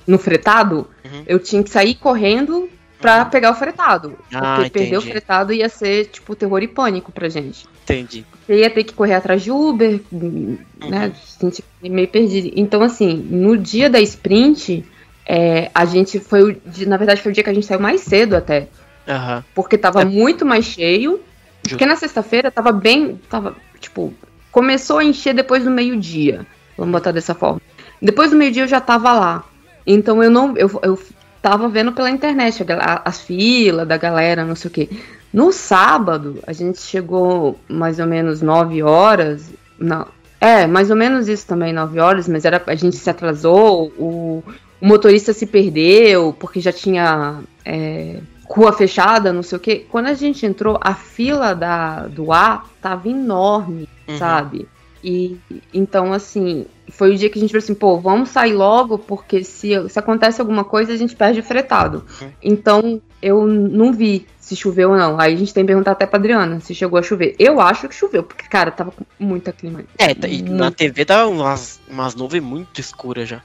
no 0.05 0.17
fretado, 0.17 0.87
uhum. 1.05 1.23
eu 1.25 1.39
tinha 1.39 1.63
que 1.63 1.69
sair 1.69 1.95
correndo 1.95 2.69
pra 2.99 3.23
uhum. 3.23 3.29
pegar 3.29 3.51
o 3.51 3.55
fretado. 3.55 4.17
Ah, 4.33 4.55
porque 4.55 4.71
perder 4.71 4.97
o 4.97 5.01
fretado 5.01 5.53
ia 5.53 5.69
ser, 5.69 6.07
tipo, 6.07 6.35
terror 6.35 6.61
e 6.61 6.67
pânico 6.67 7.11
pra 7.11 7.29
gente. 7.29 7.65
Entendi. 7.83 8.25
Você 8.47 8.61
ia 8.61 8.69
ter 8.69 8.85
que 8.85 8.93
correr 8.93 9.13
atrás 9.13 9.43
de 9.43 9.51
Uber, 9.51 9.99
uhum. 10.09 10.57
né? 10.79 11.11
A 11.41 11.45
gente 11.45 11.63
meio 11.81 12.07
perdido. 12.07 12.49
Então, 12.55 12.81
assim, 12.81 13.13
no 13.13 13.57
dia 13.57 13.89
da 13.89 13.99
sprint, 13.99 14.85
é, 15.25 15.69
a 15.75 15.83
gente 15.83 16.17
foi. 16.17 16.61
Na 16.87 16.95
verdade, 16.95 17.21
foi 17.21 17.33
o 17.33 17.35
dia 17.35 17.43
que 17.43 17.49
a 17.49 17.53
gente 17.53 17.65
saiu 17.65 17.81
mais 17.81 18.01
cedo 18.01 18.37
até. 18.37 18.69
Uhum. 19.05 19.43
Porque 19.53 19.77
tava 19.77 20.03
é. 20.03 20.05
muito 20.05 20.45
mais 20.45 20.63
cheio. 20.63 21.11
Justo. 21.11 21.69
Porque 21.69 21.85
na 21.85 21.97
sexta-feira 21.97 22.49
tava 22.49 22.71
bem. 22.71 23.19
Tava, 23.29 23.53
tipo, 23.81 24.13
começou 24.49 24.99
a 24.99 25.03
encher 25.03 25.33
depois 25.33 25.65
do 25.65 25.69
meio-dia. 25.69 26.47
Vamos 26.77 26.93
botar 26.93 27.11
dessa 27.11 27.35
forma. 27.35 27.61
Depois 28.01 28.31
do 28.31 28.37
meio-dia 28.37 28.63
eu 28.63 28.67
já 28.67 28.79
tava 28.79 29.11
lá. 29.11 29.43
Então 29.85 30.23
eu 30.23 30.31
não. 30.31 30.55
Eu, 30.55 30.79
eu 30.83 30.97
tava 31.41 31.67
vendo 31.67 31.91
pela 31.91 32.09
internet 32.09 32.63
a, 32.79 33.01
as 33.03 33.19
filas 33.19 33.85
da 33.85 33.97
galera, 33.97 34.45
não 34.45 34.55
sei 34.55 34.69
o 34.69 34.73
quê. 34.73 34.89
No 35.37 35.53
sábado, 35.53 36.39
a 36.47 36.51
gente 36.51 36.81
chegou 36.81 37.59
mais 37.69 37.99
ou 37.99 38.07
menos 38.07 38.41
9 38.41 38.81
horas. 38.81 39.53
Não, 39.77 40.07
é, 40.41 40.65
mais 40.65 40.89
ou 40.89 40.95
menos 40.95 41.27
isso 41.27 41.45
também, 41.45 41.71
9 41.71 41.99
horas, 41.99 42.27
mas 42.27 42.43
era, 42.43 42.59
a 42.65 42.73
gente 42.73 42.95
se 42.95 43.07
atrasou, 43.07 43.93
o, 43.99 44.43
o 44.81 44.87
motorista 44.87 45.33
se 45.33 45.45
perdeu, 45.45 46.35
porque 46.39 46.59
já 46.59 46.71
tinha 46.71 47.41
é, 47.63 48.19
rua 48.49 48.73
fechada, 48.73 49.31
não 49.31 49.43
sei 49.43 49.57
o 49.57 49.61
quê. 49.61 49.85
Quando 49.91 50.07
a 50.07 50.15
gente 50.15 50.43
entrou, 50.43 50.79
a 50.81 50.95
fila 50.95 51.53
da, 51.53 52.07
do 52.07 52.31
A 52.31 52.63
tava 52.81 53.07
enorme, 53.07 53.87
uhum. 54.07 54.17
sabe? 54.17 54.67
E 55.03 55.37
então, 55.71 56.13
assim, 56.13 56.65
foi 56.89 57.13
o 57.13 57.15
dia 57.15 57.29
que 57.29 57.37
a 57.37 57.41
gente 57.41 57.51
falou 57.51 57.63
assim, 57.63 57.75
pô, 57.75 57.99
vamos 57.99 58.29
sair 58.29 58.53
logo, 58.53 58.97
porque 58.97 59.43
se, 59.43 59.87
se 59.87 59.99
acontece 59.99 60.41
alguma 60.41 60.63
coisa, 60.63 60.93
a 60.93 60.97
gente 60.97 61.15
perde 61.15 61.41
o 61.41 61.43
fretado. 61.43 62.03
Uhum. 62.19 62.31
Então, 62.41 63.01
eu 63.21 63.45
não 63.45 63.93
vi 63.93 64.25
se 64.47 64.55
choveu 64.55 64.91
ou 64.91 64.97
não. 64.97 65.19
Aí 65.19 65.33
a 65.33 65.37
gente 65.37 65.53
tem 65.53 65.63
que 65.63 65.67
perguntar 65.67 65.91
até 65.91 66.05
pra 66.05 66.17
Adriana 66.17 66.59
se 66.59 66.73
chegou 66.73 66.97
a 66.97 67.03
chover. 67.03 67.35
Eu 67.37 67.59
acho 67.59 67.87
que 67.87 67.95
choveu, 67.95 68.23
porque, 68.23 68.47
cara, 68.47 68.71
tava 68.71 68.91
com 68.91 69.03
muita 69.19 69.51
clima. 69.51 69.83
É, 69.97 70.11
e 70.27 70.41
na 70.41 70.71
TV 70.71 71.03
tava 71.03 71.29
umas, 71.29 71.79
umas 71.89 72.15
nuvens 72.15 72.43
muito 72.43 72.79
escuras 72.79 73.27
já. 73.27 73.41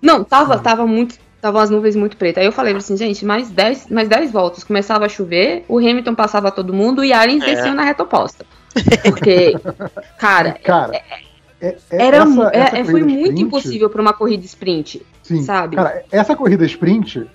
Não, 0.00 0.22
tava, 0.22 0.58
tava 0.58 0.86
muito. 0.86 1.16
Tava 1.40 1.58
umas 1.58 1.68
nuvens 1.68 1.94
muito 1.94 2.16
pretas. 2.16 2.40
Aí 2.40 2.46
eu 2.46 2.52
falei 2.52 2.74
assim, 2.74 2.96
gente, 2.96 3.24
mais 3.24 3.50
10, 3.50 3.88
mais 3.90 4.08
10 4.08 4.30
voltas. 4.30 4.64
Começava 4.64 5.04
a 5.04 5.08
chover, 5.08 5.64
o 5.68 5.78
Hamilton 5.78 6.14
passava 6.14 6.50
todo 6.50 6.72
mundo 6.72 7.04
e 7.04 7.12
a 7.12 7.20
Allen 7.20 7.42
é. 7.42 7.44
descia 7.44 7.74
na 7.74 7.84
reta 7.84 8.02
oposta. 8.02 8.46
Porque, 9.04 9.54
cara, 10.18 10.52
cara 10.52 10.96
é, 10.96 11.02
é, 11.60 11.76
é, 11.90 12.06
era, 12.06 12.16
essa, 12.18 12.50
essa 12.52 12.78
é, 12.78 12.84
foi 12.84 13.02
muito 13.02 13.20
sprint, 13.20 13.42
impossível 13.42 13.90
para 13.90 14.00
uma 14.00 14.12
corrida 14.12 14.44
sprint. 14.44 15.02
Sim, 15.24 15.42
sabe? 15.42 15.74
Cara, 15.74 16.04
essa 16.12 16.36
corrida 16.36 16.66
sprint, 16.66 17.26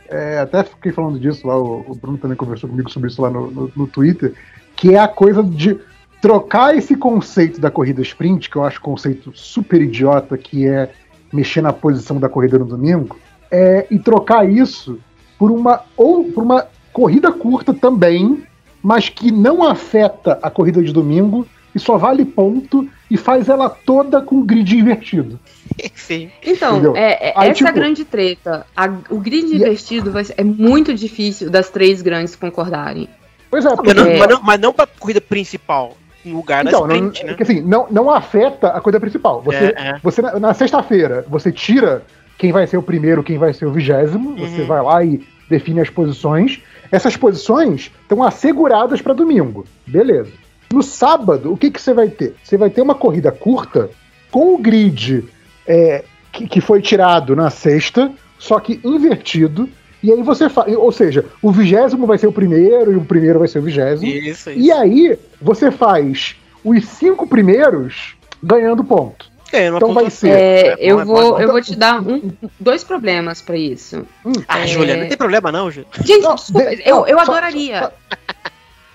até 0.41 0.63
fiquei 0.63 0.91
falando 0.91 1.19
disso 1.19 1.45
lá, 1.47 1.57
o, 1.59 1.83
o, 1.87 1.95
Bruno 1.95 2.19
também 2.19 2.37
conversou 2.37 2.69
comigo 2.69 2.89
sobre 2.89 3.09
isso 3.09 3.19
lá 3.19 3.31
no, 3.31 3.49
no, 3.49 3.71
no 3.75 3.87
Twitter, 3.87 4.33
que 4.75 4.93
é 4.93 4.99
a 4.99 5.07
coisa 5.07 5.43
de 5.43 5.77
trocar 6.21 6.77
esse 6.77 6.95
conceito 6.95 7.59
da 7.59 7.71
corrida 7.71 8.01
sprint, 8.03 8.47
que 8.47 8.55
eu 8.55 8.63
acho 8.63 8.79
um 8.79 8.83
conceito 8.83 9.31
super 9.33 9.81
idiota, 9.81 10.37
que 10.37 10.67
é 10.67 10.91
mexer 11.33 11.61
na 11.61 11.73
posição 11.73 12.19
da 12.19 12.29
corrida 12.29 12.59
no 12.59 12.65
domingo, 12.65 13.17
é, 13.49 13.87
e 13.89 13.97
trocar 13.97 14.47
isso 14.47 14.99
por 15.39 15.49
uma 15.49 15.81
ou 15.97 16.25
por 16.25 16.43
uma 16.43 16.67
corrida 16.93 17.31
curta 17.31 17.73
também, 17.73 18.43
mas 18.83 19.09
que 19.09 19.31
não 19.31 19.63
afeta 19.63 20.37
a 20.43 20.51
corrida 20.51 20.83
de 20.83 20.93
domingo 20.93 21.47
e 21.73 21.79
só 21.79 21.97
vale 21.97 22.25
ponto 22.25 22.87
e 23.09 23.17
faz 23.17 23.49
ela 23.49 23.69
toda 23.69 24.21
com 24.21 24.45
grid 24.45 24.77
invertido. 24.77 25.39
Sim. 25.95 26.29
Então, 26.43 26.95
é, 26.95 27.29
é 27.29 27.33
Aí, 27.35 27.49
essa 27.49 27.57
tipo, 27.57 27.67
é 27.67 27.71
a 27.71 27.73
grande 27.73 28.05
treta. 28.05 28.65
A, 28.75 28.85
o 29.09 29.19
grid 29.19 29.51
é 29.51 29.55
invertido 29.55 30.11
vai, 30.11 30.23
é 30.35 30.43
muito 30.43 30.93
difícil 30.93 31.49
das 31.49 31.69
três 31.69 32.01
grandes 32.01 32.35
concordarem. 32.35 33.07
Pois 33.49 33.65
é, 33.65 33.75
porque... 33.75 33.93
mas, 33.93 34.03
não, 34.03 34.17
mas, 34.17 34.29
não, 34.29 34.41
mas 34.41 34.59
não 34.59 34.73
pra 34.73 34.87
corrida 34.87 35.21
principal 35.21 35.95
no 36.23 36.35
lugar 36.35 36.65
então, 36.65 36.87
da 36.87 36.93
sprint, 36.93 37.23
não, 37.23 37.31
né? 37.31 37.37
assim, 37.39 37.61
não, 37.61 37.87
não 37.89 38.09
afeta 38.09 38.69
a 38.69 38.81
coisa 38.81 38.99
principal. 38.99 39.41
Você, 39.41 39.73
é, 39.75 39.89
é. 39.89 39.99
você 40.03 40.21
na, 40.21 40.39
na 40.39 40.53
sexta-feira, 40.53 41.25
você 41.27 41.51
tira 41.51 42.03
quem 42.37 42.51
vai 42.51 42.67
ser 42.67 42.77
o 42.77 42.83
primeiro, 42.83 43.23
quem 43.23 43.37
vai 43.37 43.53
ser 43.53 43.65
o 43.65 43.71
vigésimo, 43.71 44.31
uhum. 44.31 44.37
você 44.37 44.63
vai 44.63 44.81
lá 44.81 45.03
e 45.03 45.25
define 45.49 45.81
as 45.81 45.89
posições. 45.89 46.61
Essas 46.91 47.17
posições 47.17 47.91
estão 48.01 48.23
asseguradas 48.23 49.01
para 49.01 49.13
domingo. 49.13 49.65
Beleza. 49.85 50.31
No 50.71 50.83
sábado, 50.83 51.51
o 51.51 51.57
que, 51.57 51.71
que 51.71 51.81
você 51.81 51.93
vai 51.93 52.09
ter? 52.09 52.35
Você 52.43 52.57
vai 52.57 52.69
ter 52.69 52.81
uma 52.81 52.95
corrida 52.95 53.31
curta 53.31 53.89
com 54.29 54.53
o 54.53 54.57
grid 54.57 55.25
é, 55.67 56.03
que, 56.31 56.47
que 56.47 56.61
foi 56.61 56.81
tirado 56.81 57.35
na 57.35 57.49
sexta, 57.49 58.11
só 58.37 58.59
que 58.59 58.79
invertido. 58.83 59.69
E 60.01 60.11
aí 60.11 60.21
você 60.21 60.47
faz. 60.47 60.73
Ou 60.75 60.91
seja, 60.91 61.25
o 61.41 61.51
vigésimo 61.51 62.05
vai 62.05 62.17
ser 62.17 62.27
o 62.27 62.31
primeiro 62.31 62.93
e 62.93 62.95
o 62.95 63.03
primeiro 63.03 63.39
vai 63.39 63.47
ser 63.47 63.59
o 63.59 63.63
vigésimo. 63.63 64.09
Isso, 64.09 64.49
isso. 64.49 64.59
E 64.59 64.71
aí 64.71 65.17
você 65.41 65.71
faz 65.71 66.35
os 66.63 66.87
cinco 66.87 67.27
primeiros 67.27 68.15
ganhando 68.41 68.83
ponto. 68.83 69.29
É, 69.51 69.67
então 69.67 69.93
vai 69.93 70.09
ser. 70.09 70.29
É, 70.29 70.67
é 70.67 70.75
eu, 70.79 71.03
vou, 71.03 71.39
eu 71.39 71.51
vou 71.51 71.61
te 71.61 71.75
dar 71.75 72.01
um, 72.01 72.31
dois 72.59 72.83
problemas 72.83 73.41
para 73.41 73.57
isso. 73.57 74.05
Hum. 74.25 74.31
Ah, 74.47 74.59
é... 74.59 74.67
Júlia, 74.67 74.95
não 74.95 75.07
tem 75.07 75.17
problema 75.17 75.51
não, 75.51 75.71
Júlia. 75.71 75.89
Gente, 76.03 76.21
não, 76.21 76.35
desculpa, 76.35 76.75
de... 76.75 76.83
eu, 76.85 77.07
eu 77.07 77.19
adoraria. 77.19 77.91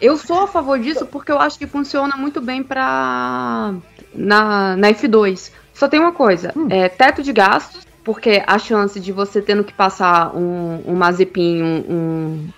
Eu 0.05 0.19
sou 0.19 0.41
a 0.41 0.47
favor 0.47 0.79
disso 0.79 1.07
porque 1.07 1.33
eu 1.33 1.39
acho 1.39 1.59
que 1.59 1.67
funciona 1.67 2.15
muito 2.15 2.39
bem 2.39 2.63
pra. 2.63 3.73
na, 4.15 4.77
na 4.77 4.93
F2. 4.93 5.51
Só 5.73 5.89
tem 5.89 5.99
uma 5.99 6.13
coisa: 6.13 6.53
hum. 6.55 6.67
é, 6.69 6.91
teto 6.91 7.23
de 7.23 7.33
gastos, 7.33 7.87
porque 8.05 8.43
a 8.47 8.59
chance 8.59 9.01
de 9.01 9.11
você 9.11 9.41
tendo 9.41 9.65
que 9.65 9.73
passar 9.73 10.37
um, 10.37 10.83
um 10.87 10.95
Mazepin, 10.95 11.63
um, 11.63 11.85
um, 11.89 12.49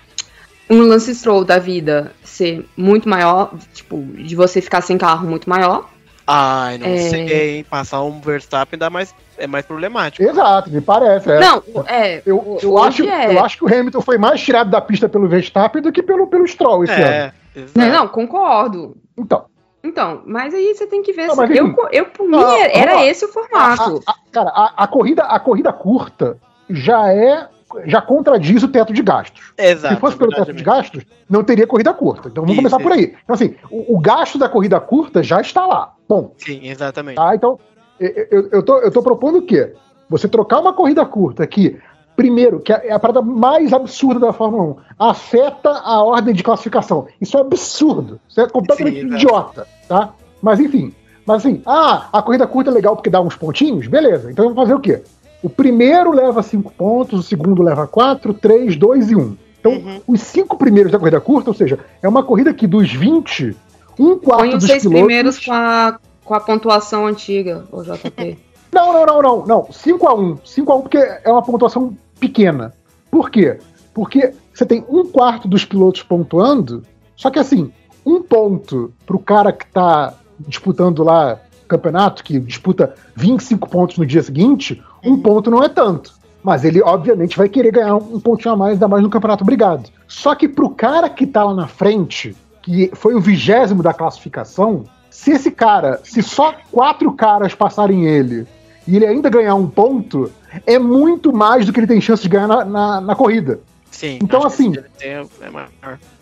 um 0.70 0.80
Lance 0.88 1.14
Stroll 1.14 1.44
da 1.44 1.60
vida 1.60 2.12
ser 2.24 2.68
muito 2.76 3.08
maior, 3.08 3.54
tipo, 3.72 4.02
de 4.02 4.34
você 4.34 4.60
ficar 4.60 4.80
sem 4.80 4.98
carro 4.98 5.28
muito 5.28 5.48
maior. 5.48 5.88
Ai, 6.26 6.78
não 6.78 6.88
é... 6.88 7.08
sei, 7.08 7.58
hein? 7.58 7.64
Passar 7.70 8.02
um 8.02 8.20
Verstappen 8.20 8.76
dá 8.76 8.90
mais, 8.90 9.14
é 9.38 9.46
mais 9.46 9.64
problemático. 9.64 10.28
Exato, 10.28 10.70
me 10.70 10.80
parece. 10.80 11.30
É. 11.30 11.40
Não, 11.40 11.62
é. 11.86 12.22
Eu, 12.24 12.58
eu, 12.62 12.78
acho, 12.78 13.08
é. 13.08 13.34
eu 13.34 13.44
acho 13.44 13.58
que 13.58 13.64
o 13.64 13.68
Hamilton 13.68 14.00
foi 14.00 14.18
mais 14.18 14.40
tirado 14.40 14.70
da 14.70 14.80
pista 14.80 15.08
pelo 15.08 15.28
Verstappen 15.28 15.82
do 15.82 15.92
que 15.92 16.02
pelo, 16.02 16.26
pelo 16.26 16.46
Stroll 16.46 16.84
esse 16.84 16.92
é, 16.92 17.32
ano. 17.56 17.68
Não, 17.74 17.88
não, 17.88 18.08
concordo. 18.08 18.96
Então. 19.16 19.46
Então, 19.82 20.22
mas 20.26 20.52
aí 20.52 20.74
você 20.74 20.86
tem 20.86 21.02
que 21.02 21.12
ver. 21.12 21.28
Não, 21.28 21.40
assim, 21.40 21.54
eu, 21.54 21.74
eu, 21.92 22.06
por 22.06 22.28
não, 22.28 22.54
mim, 22.54 22.60
era 22.72 23.04
esse 23.06 23.24
o 23.24 23.28
formato. 23.28 24.02
A, 24.06 24.10
a, 24.10 24.14
cara, 24.32 24.50
a, 24.50 24.84
a, 24.84 24.86
corrida, 24.88 25.22
a 25.22 25.38
corrida 25.38 25.72
curta 25.72 26.36
já 26.68 27.12
é. 27.12 27.48
Já 27.84 28.00
contradiz 28.00 28.62
o 28.62 28.68
teto 28.68 28.92
de 28.92 29.02
gastos. 29.02 29.52
Exato. 29.58 29.94
Se 29.94 30.00
fosse 30.00 30.16
pelo 30.16 30.30
teto 30.30 30.52
de 30.52 30.62
gastos, 30.62 31.04
não 31.28 31.42
teria 31.42 31.66
corrida 31.66 31.92
curta. 31.92 32.28
Então 32.28 32.44
vamos 32.44 32.52
isso, 32.52 32.62
começar 32.62 32.76
isso. 32.76 32.88
por 32.88 32.92
aí. 32.96 33.16
Então, 33.24 33.34
assim, 33.34 33.56
o, 33.68 33.96
o 33.96 34.00
gasto 34.00 34.38
da 34.38 34.48
corrida 34.48 34.78
curta 34.80 35.20
já 35.22 35.40
está 35.40 35.66
lá. 35.66 35.92
Bom. 36.08 36.32
Sim, 36.38 36.60
exatamente. 36.62 37.16
Tá? 37.16 37.34
Então, 37.34 37.58
eu, 37.98 38.48
eu, 38.52 38.62
tô, 38.62 38.78
eu 38.78 38.90
tô 38.90 39.02
propondo 39.02 39.38
o 39.38 39.42
quê? 39.42 39.72
Você 40.08 40.28
trocar 40.28 40.60
uma 40.60 40.72
corrida 40.72 41.04
curta 41.04 41.46
que, 41.46 41.76
primeiro, 42.14 42.60
que 42.60 42.72
é 42.72 42.92
a 42.92 42.98
parada 42.98 43.22
mais 43.22 43.72
absurda 43.72 44.20
da 44.20 44.32
Fórmula 44.32 44.64
1, 44.64 44.76
afeta 44.98 45.70
a 45.70 46.02
ordem 46.02 46.34
de 46.34 46.42
classificação. 46.42 47.06
Isso 47.20 47.36
é 47.36 47.40
absurdo. 47.40 48.20
Isso 48.28 48.40
é 48.40 48.48
completamente 48.48 49.00
Sim, 49.00 49.14
idiota, 49.14 49.66
tá? 49.88 50.12
Mas 50.40 50.60
enfim. 50.60 50.92
Mas 51.26 51.44
assim, 51.44 51.60
ah, 51.66 52.08
a 52.12 52.22
corrida 52.22 52.46
curta 52.46 52.70
é 52.70 52.74
legal 52.74 52.94
porque 52.94 53.10
dá 53.10 53.20
uns 53.20 53.34
pontinhos? 53.34 53.88
Beleza. 53.88 54.30
Então 54.30 54.44
vamos 54.44 54.60
fazer 54.60 54.74
o 54.74 54.80
quê? 54.80 55.02
O 55.42 55.50
primeiro 55.50 56.12
leva 56.12 56.42
cinco 56.42 56.72
pontos, 56.72 57.20
o 57.20 57.22
segundo 57.22 57.62
leva 57.62 57.86
quatro, 57.86 58.32
três, 58.32 58.76
dois 58.76 59.10
e 59.10 59.16
um. 59.16 59.36
Então, 59.58 59.72
uhum. 59.72 60.00
os 60.06 60.20
cinco 60.20 60.56
primeiros 60.56 60.92
da 60.92 60.98
corrida 60.98 61.20
curta, 61.20 61.50
ou 61.50 61.54
seja, 61.54 61.80
é 62.00 62.08
uma 62.08 62.22
corrida 62.22 62.54
que 62.54 62.66
dos 62.66 62.92
20, 62.92 63.56
um 63.98 64.16
quarto 64.16 64.40
Põe 64.42 64.48
os 64.50 64.54
dos 64.56 64.66
seis 64.66 64.82
pilotos... 64.82 65.00
primeiros 65.00 65.44
com 65.44 65.52
a, 65.52 65.98
com 66.26 66.34
a 66.34 66.40
pontuação 66.40 67.06
antiga, 67.06 67.64
o 67.70 67.82
JP. 67.82 68.36
não, 68.74 68.92
não, 68.92 69.06
não, 69.06 69.22
não, 69.22 69.46
não. 69.46 69.72
5 69.72 70.08
a 70.08 70.14
1 70.14 70.38
5 70.44 70.72
a 70.72 70.76
1 70.76 70.80
porque 70.82 70.98
é 70.98 71.30
uma 71.30 71.42
pontuação 71.42 71.96
pequena. 72.18 72.74
Por 73.10 73.30
quê? 73.30 73.58
Porque 73.94 74.34
você 74.52 74.66
tem 74.66 74.84
um 74.88 75.06
quarto 75.06 75.48
dos 75.48 75.64
pilotos 75.64 76.02
pontuando, 76.02 76.82
só 77.16 77.30
que 77.30 77.38
assim, 77.38 77.72
um 78.04 78.22
ponto 78.22 78.92
pro 79.06 79.18
cara 79.18 79.52
que 79.52 79.66
tá 79.66 80.14
disputando 80.40 81.02
lá 81.02 81.40
campeonato, 81.66 82.22
que 82.22 82.38
disputa 82.38 82.94
25 83.14 83.68
pontos 83.68 83.96
no 83.96 84.06
dia 84.06 84.22
seguinte, 84.22 84.82
um 85.04 85.12
uhum. 85.12 85.20
ponto 85.20 85.50
não 85.50 85.62
é 85.62 85.68
tanto. 85.68 86.14
Mas 86.42 86.64
ele, 86.64 86.80
obviamente, 86.80 87.36
vai 87.36 87.48
querer 87.48 87.72
ganhar 87.72 87.96
um 87.96 88.20
pontinho 88.20 88.54
a 88.54 88.56
mais, 88.56 88.74
ainda 88.74 88.86
mais 88.86 89.02
no 89.02 89.10
campeonato 89.10 89.42
obrigado. 89.42 89.90
Só 90.06 90.34
que 90.34 90.48
pro 90.48 90.70
cara 90.70 91.08
que 91.08 91.26
tá 91.26 91.42
lá 91.42 91.54
na 91.54 91.66
frente, 91.66 92.36
que 92.62 92.90
foi 92.94 93.14
o 93.14 93.20
vigésimo 93.20 93.82
da 93.82 93.92
classificação, 93.92 94.84
se 95.16 95.30
esse 95.30 95.50
cara, 95.50 95.98
se 96.04 96.22
só 96.22 96.54
quatro 96.70 97.10
caras 97.10 97.54
passarem 97.54 98.06
ele 98.06 98.46
e 98.86 98.96
ele 98.96 99.06
ainda 99.06 99.30
ganhar 99.30 99.54
um 99.54 99.66
ponto, 99.66 100.30
é 100.66 100.78
muito 100.78 101.32
mais 101.32 101.64
do 101.64 101.72
que 101.72 101.80
ele 101.80 101.86
tem 101.86 102.02
chance 102.02 102.22
de 102.22 102.28
ganhar 102.28 102.46
na, 102.46 102.64
na, 102.66 103.00
na 103.00 103.16
corrida. 103.16 103.58
Sim. 103.90 104.18
Então, 104.22 104.44
assim, 104.44 104.74
é 105.00 105.24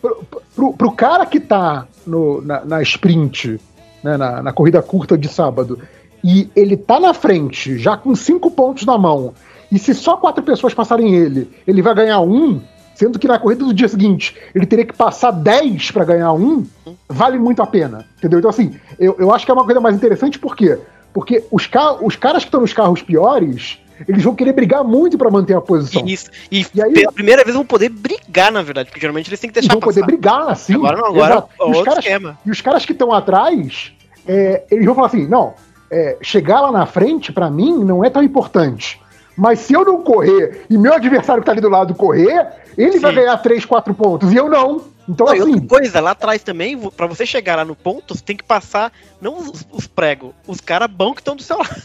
pro, 0.01 0.23
pro, 0.55 0.73
pro, 0.73 0.91
cara 0.93 1.25
que 1.25 1.41
tá 1.41 1.85
no, 2.07 2.41
na, 2.41 2.63
na 2.63 2.81
sprint, 2.81 3.59
né, 4.01 4.15
na, 4.15 4.41
na 4.41 4.53
corrida 4.53 4.81
curta 4.81 5.17
de 5.17 5.27
sábado, 5.27 5.77
e 6.23 6.49
ele 6.55 6.77
tá 6.77 6.97
na 6.97 7.13
frente, 7.13 7.77
já 7.77 7.97
com 7.97 8.15
cinco 8.15 8.49
pontos 8.49 8.85
na 8.85 8.97
mão, 8.97 9.33
e 9.69 9.77
se 9.77 9.93
só 9.93 10.15
quatro 10.15 10.41
pessoas 10.41 10.73
passarem 10.73 11.13
ele, 11.13 11.51
ele 11.67 11.81
vai 11.81 11.93
ganhar 11.93 12.21
um, 12.21 12.61
Sendo 12.95 13.19
que 13.19 13.27
na 13.27 13.37
corrida 13.37 13.65
do 13.65 13.73
dia 13.73 13.87
seguinte 13.87 14.35
ele 14.53 14.65
teria 14.65 14.85
que 14.85 14.93
passar 14.93 15.31
10 15.31 15.91
para 15.91 16.05
ganhar 16.05 16.33
um, 16.33 16.65
vale 17.07 17.37
muito 17.37 17.61
a 17.61 17.67
pena. 17.67 18.05
Entendeu? 18.17 18.39
Então, 18.39 18.49
assim, 18.49 18.73
eu, 18.97 19.15
eu 19.19 19.33
acho 19.33 19.45
que 19.45 19.51
é 19.51 19.53
uma 19.53 19.65
coisa 19.65 19.79
mais 19.79 19.95
interessante, 19.95 20.39
por 20.39 20.55
quê? 20.55 20.79
Porque 21.13 21.43
os, 21.51 21.69
os 22.01 22.15
caras 22.15 22.43
que 22.43 22.47
estão 22.47 22.61
nos 22.61 22.73
carros 22.73 23.01
piores, 23.01 23.77
eles 24.07 24.23
vão 24.23 24.35
querer 24.35 24.53
brigar 24.53 24.83
muito 24.83 25.17
para 25.17 25.29
manter 25.29 25.55
a 25.55 25.61
posição. 25.61 26.05
Isso. 26.05 26.29
E, 26.51 26.65
e 26.73 26.81
aí, 26.81 26.93
pela 26.93 27.11
primeira 27.11 27.43
vez 27.43 27.55
vão 27.55 27.65
poder 27.65 27.89
brigar, 27.89 28.51
na 28.51 28.61
verdade, 28.61 28.89
porque 28.89 28.99
geralmente 28.99 29.29
eles 29.29 29.39
têm 29.39 29.49
que 29.49 29.53
deixar 29.53 29.73
vão 29.73 29.81
poder 29.81 30.05
brigar, 30.05 30.49
assim. 30.49 30.73
Agora 30.73 30.97
não, 30.97 31.05
agora 31.05 31.45
é 31.59 31.63
outro 31.63 31.83
caras, 31.83 31.99
esquema. 31.99 32.37
E 32.45 32.51
os 32.51 32.61
caras 32.61 32.85
que 32.85 32.91
estão 32.91 33.13
atrás, 33.13 33.93
é, 34.27 34.63
eles 34.71 34.85
vão 34.85 34.95
falar 34.95 35.07
assim, 35.07 35.27
não, 35.27 35.53
é, 35.89 36.17
chegar 36.21 36.61
lá 36.61 36.71
na 36.71 36.85
frente, 36.85 37.31
para 37.31 37.49
mim, 37.49 37.83
não 37.83 38.03
é 38.03 38.09
tão 38.09 38.23
importante. 38.23 38.99
Mas 39.37 39.59
se 39.59 39.73
eu 39.73 39.83
não 39.83 40.01
correr 40.01 40.65
e 40.69 40.77
meu 40.77 40.93
adversário 40.93 41.41
que 41.41 41.45
tá 41.45 41.51
ali 41.51 41.61
do 41.61 41.69
lado 41.69 41.93
correr, 41.93 42.47
ele 42.77 42.93
Sim. 42.93 42.99
vai 42.99 43.13
ganhar 43.13 43.37
3, 43.37 43.65
4 43.65 43.93
pontos 43.93 44.31
e 44.31 44.35
eu 44.35 44.49
não. 44.49 44.81
Então, 45.07 45.27
não, 45.27 45.33
assim. 45.33 45.53
outra 45.53 45.67
coisa, 45.67 45.99
lá 45.99 46.11
atrás 46.11 46.41
também, 46.41 46.77
para 46.91 47.05
você 47.05 47.25
chegar 47.25 47.57
lá 47.57 47.65
no 47.65 47.75
ponto, 47.75 48.15
você 48.15 48.23
tem 48.23 48.35
que 48.35 48.43
passar, 48.43 48.91
não 49.21 49.37
os, 49.37 49.65
os 49.71 49.87
pregos, 49.87 50.31
os 50.47 50.59
caras 50.59 50.89
bons 50.89 51.13
que 51.13 51.21
estão 51.21 51.35
do 51.35 51.43
seu 51.43 51.57
lado. 51.59 51.75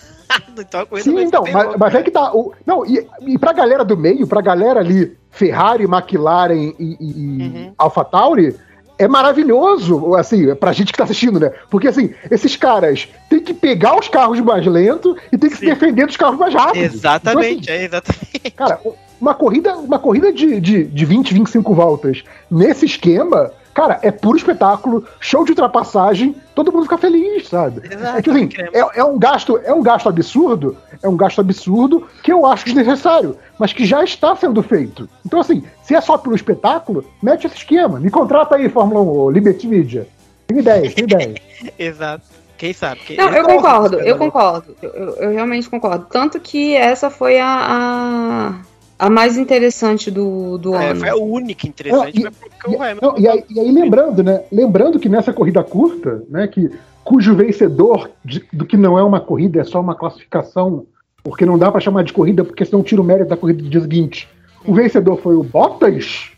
então 0.59 0.81
a 0.81 0.87
corrida 0.87 1.11
Sim, 1.11 1.21
então, 1.21 1.45
mas, 1.53 1.77
mas 1.77 1.95
é 1.95 2.03
que 2.03 2.11
tá. 2.11 2.33
O, 2.35 2.53
não, 2.65 2.87
e, 2.87 3.07
e 3.23 3.39
pra 3.39 3.53
galera 3.53 3.85
do 3.85 3.97
meio, 3.97 4.27
pra 4.27 4.41
galera 4.41 4.81
ali, 4.81 5.17
Ferrari, 5.31 5.85
McLaren 5.85 6.73
e, 6.79 6.97
e 7.01 7.43
uhum. 7.43 7.75
AlphaTauri, 7.77 8.57
é 9.01 9.09
maravilhoso, 9.09 10.15
assim, 10.15 10.55
pra 10.55 10.75
gente 10.75 10.93
que 10.93 10.99
tá 10.99 11.05
assistindo, 11.05 11.41
né? 11.41 11.51
Porque, 11.71 11.89
assim, 11.89 12.13
esses 12.31 12.55
caras 12.55 13.09
têm 13.31 13.41
que 13.41 13.55
pegar 13.55 13.99
os 13.99 14.09
carros 14.09 14.39
mais 14.41 14.67
lentos 14.67 15.17
e 15.33 15.39
tem 15.39 15.49
que 15.49 15.57
Sim. 15.57 15.65
se 15.65 15.71
defender 15.71 16.07
dos 16.07 16.19
carros 16.19 16.39
mais 16.39 16.53
rápidos. 16.53 16.97
Exatamente, 16.97 17.63
então, 17.63 17.75
assim, 17.75 17.83
é 17.83 17.85
exatamente. 17.87 18.51
Cara, 18.55 18.79
uma 19.19 19.33
corrida, 19.33 19.75
uma 19.75 19.99
corrida 19.99 20.31
de, 20.31 20.61
de, 20.61 20.85
de 20.85 21.05
20, 21.07 21.33
25 21.33 21.75
voltas 21.75 22.23
nesse 22.51 22.85
esquema, 22.85 23.51
cara, 23.75 23.99
é 24.03 24.11
puro 24.11 24.37
espetáculo, 24.37 25.05
show 25.19 25.45
de 25.45 25.53
ultrapassagem, 25.53 26.35
todo 26.55 26.73
mundo 26.73 26.85
fica 26.85 26.99
feliz, 26.99 27.49
sabe? 27.49 27.83
Exato, 27.87 28.19
é, 28.19 28.23
tipo 28.23 28.37
assim, 28.37 28.49
é, 28.73 29.01
é, 29.01 29.05
um 29.05 29.19
gasto, 29.19 29.61
é 29.65 29.73
um 29.73 29.83
gasto 29.83 30.09
absurdo, 30.09 30.77
é 31.03 31.09
um 31.09 31.17
gasto 31.17 31.41
absurdo 31.41 32.07
que 32.23 32.33
eu 32.33 32.45
acho 32.47 32.65
desnecessário, 32.65 33.37
mas 33.59 33.73
que 33.73 33.85
já 33.85 34.03
está 34.05 34.35
sendo 34.37 34.63
feito. 34.63 35.09
Então, 35.25 35.41
assim, 35.41 35.63
se 35.83 35.95
é 35.95 36.01
só 36.01 36.19
pelo 36.19 36.35
espetáculo, 36.35 37.05
mete 37.23 37.47
esse 37.47 37.57
esquema. 37.57 37.99
Me 37.99 38.11
contrata 38.11 38.57
aí, 38.57 38.69
Fórmula 38.69 39.01
1, 39.29 39.31
Liberty 39.31 39.67
Media. 39.67 40.07
Tem 40.47 40.59
ideia, 40.59 40.91
tem 40.91 41.05
ideia. 41.05 41.35
Exato. 41.79 42.41
Quem 42.61 42.75
sabe? 42.75 43.01
Quem... 43.07 43.17
Não, 43.17 43.31
eu 43.31 43.43
concordo, 43.45 44.01
eu 44.01 44.19
concordo. 44.19 44.77
Eu, 44.83 45.17
eu, 45.17 45.31
realmente 45.31 45.71
concordo. 45.71 46.07
Tanto 46.11 46.39
que 46.39 46.77
essa 46.77 47.09
foi 47.09 47.41
a, 47.41 47.47
a, 47.47 48.55
a 49.01 49.09
mais 49.09 49.39
interessante 49.39 50.11
do, 50.11 50.59
do 50.59 50.75
é, 50.75 50.91
ano. 50.91 51.01
Foi 51.01 51.09
a 51.09 51.17
única 51.17 51.67
interessante, 51.67 52.23
não, 52.23 52.31
e, 52.71 52.77
o 52.77 52.83
Hamilton. 52.83 53.07
Não, 53.07 53.19
e, 53.19 53.27
aí, 53.27 53.45
e 53.49 53.59
aí, 53.59 53.73
lembrando, 53.73 54.23
né? 54.23 54.43
Lembrando 54.53 55.01
que 55.01 55.09
nessa 55.09 55.33
corrida 55.33 55.65
curta, 55.65 56.23
né? 56.29 56.47
Que, 56.47 56.71
cujo 57.03 57.35
vencedor 57.35 58.11
de, 58.23 58.45
do 58.53 58.67
que 58.67 58.77
não 58.77 58.99
é 58.99 59.03
uma 59.03 59.19
corrida, 59.19 59.59
é 59.59 59.65
só 59.65 59.81
uma 59.81 59.95
classificação, 59.95 60.85
porque 61.25 61.47
não 61.47 61.59
dá 61.59 61.73
para 61.73 61.81
chamar 61.81 62.05
de 62.05 62.13
corrida, 62.13 62.45
porque 62.45 62.63
senão 62.63 62.83
tira 62.83 63.01
o 63.01 63.05
mérito 63.05 63.31
da 63.31 63.39
corrida 63.39 63.63
do 63.63 63.71
dia 63.71 63.81
seguinte. 63.81 64.29
O 64.67 64.75
vencedor 64.75 65.17
foi 65.23 65.35
o 65.35 65.43
Bottas. 65.43 66.33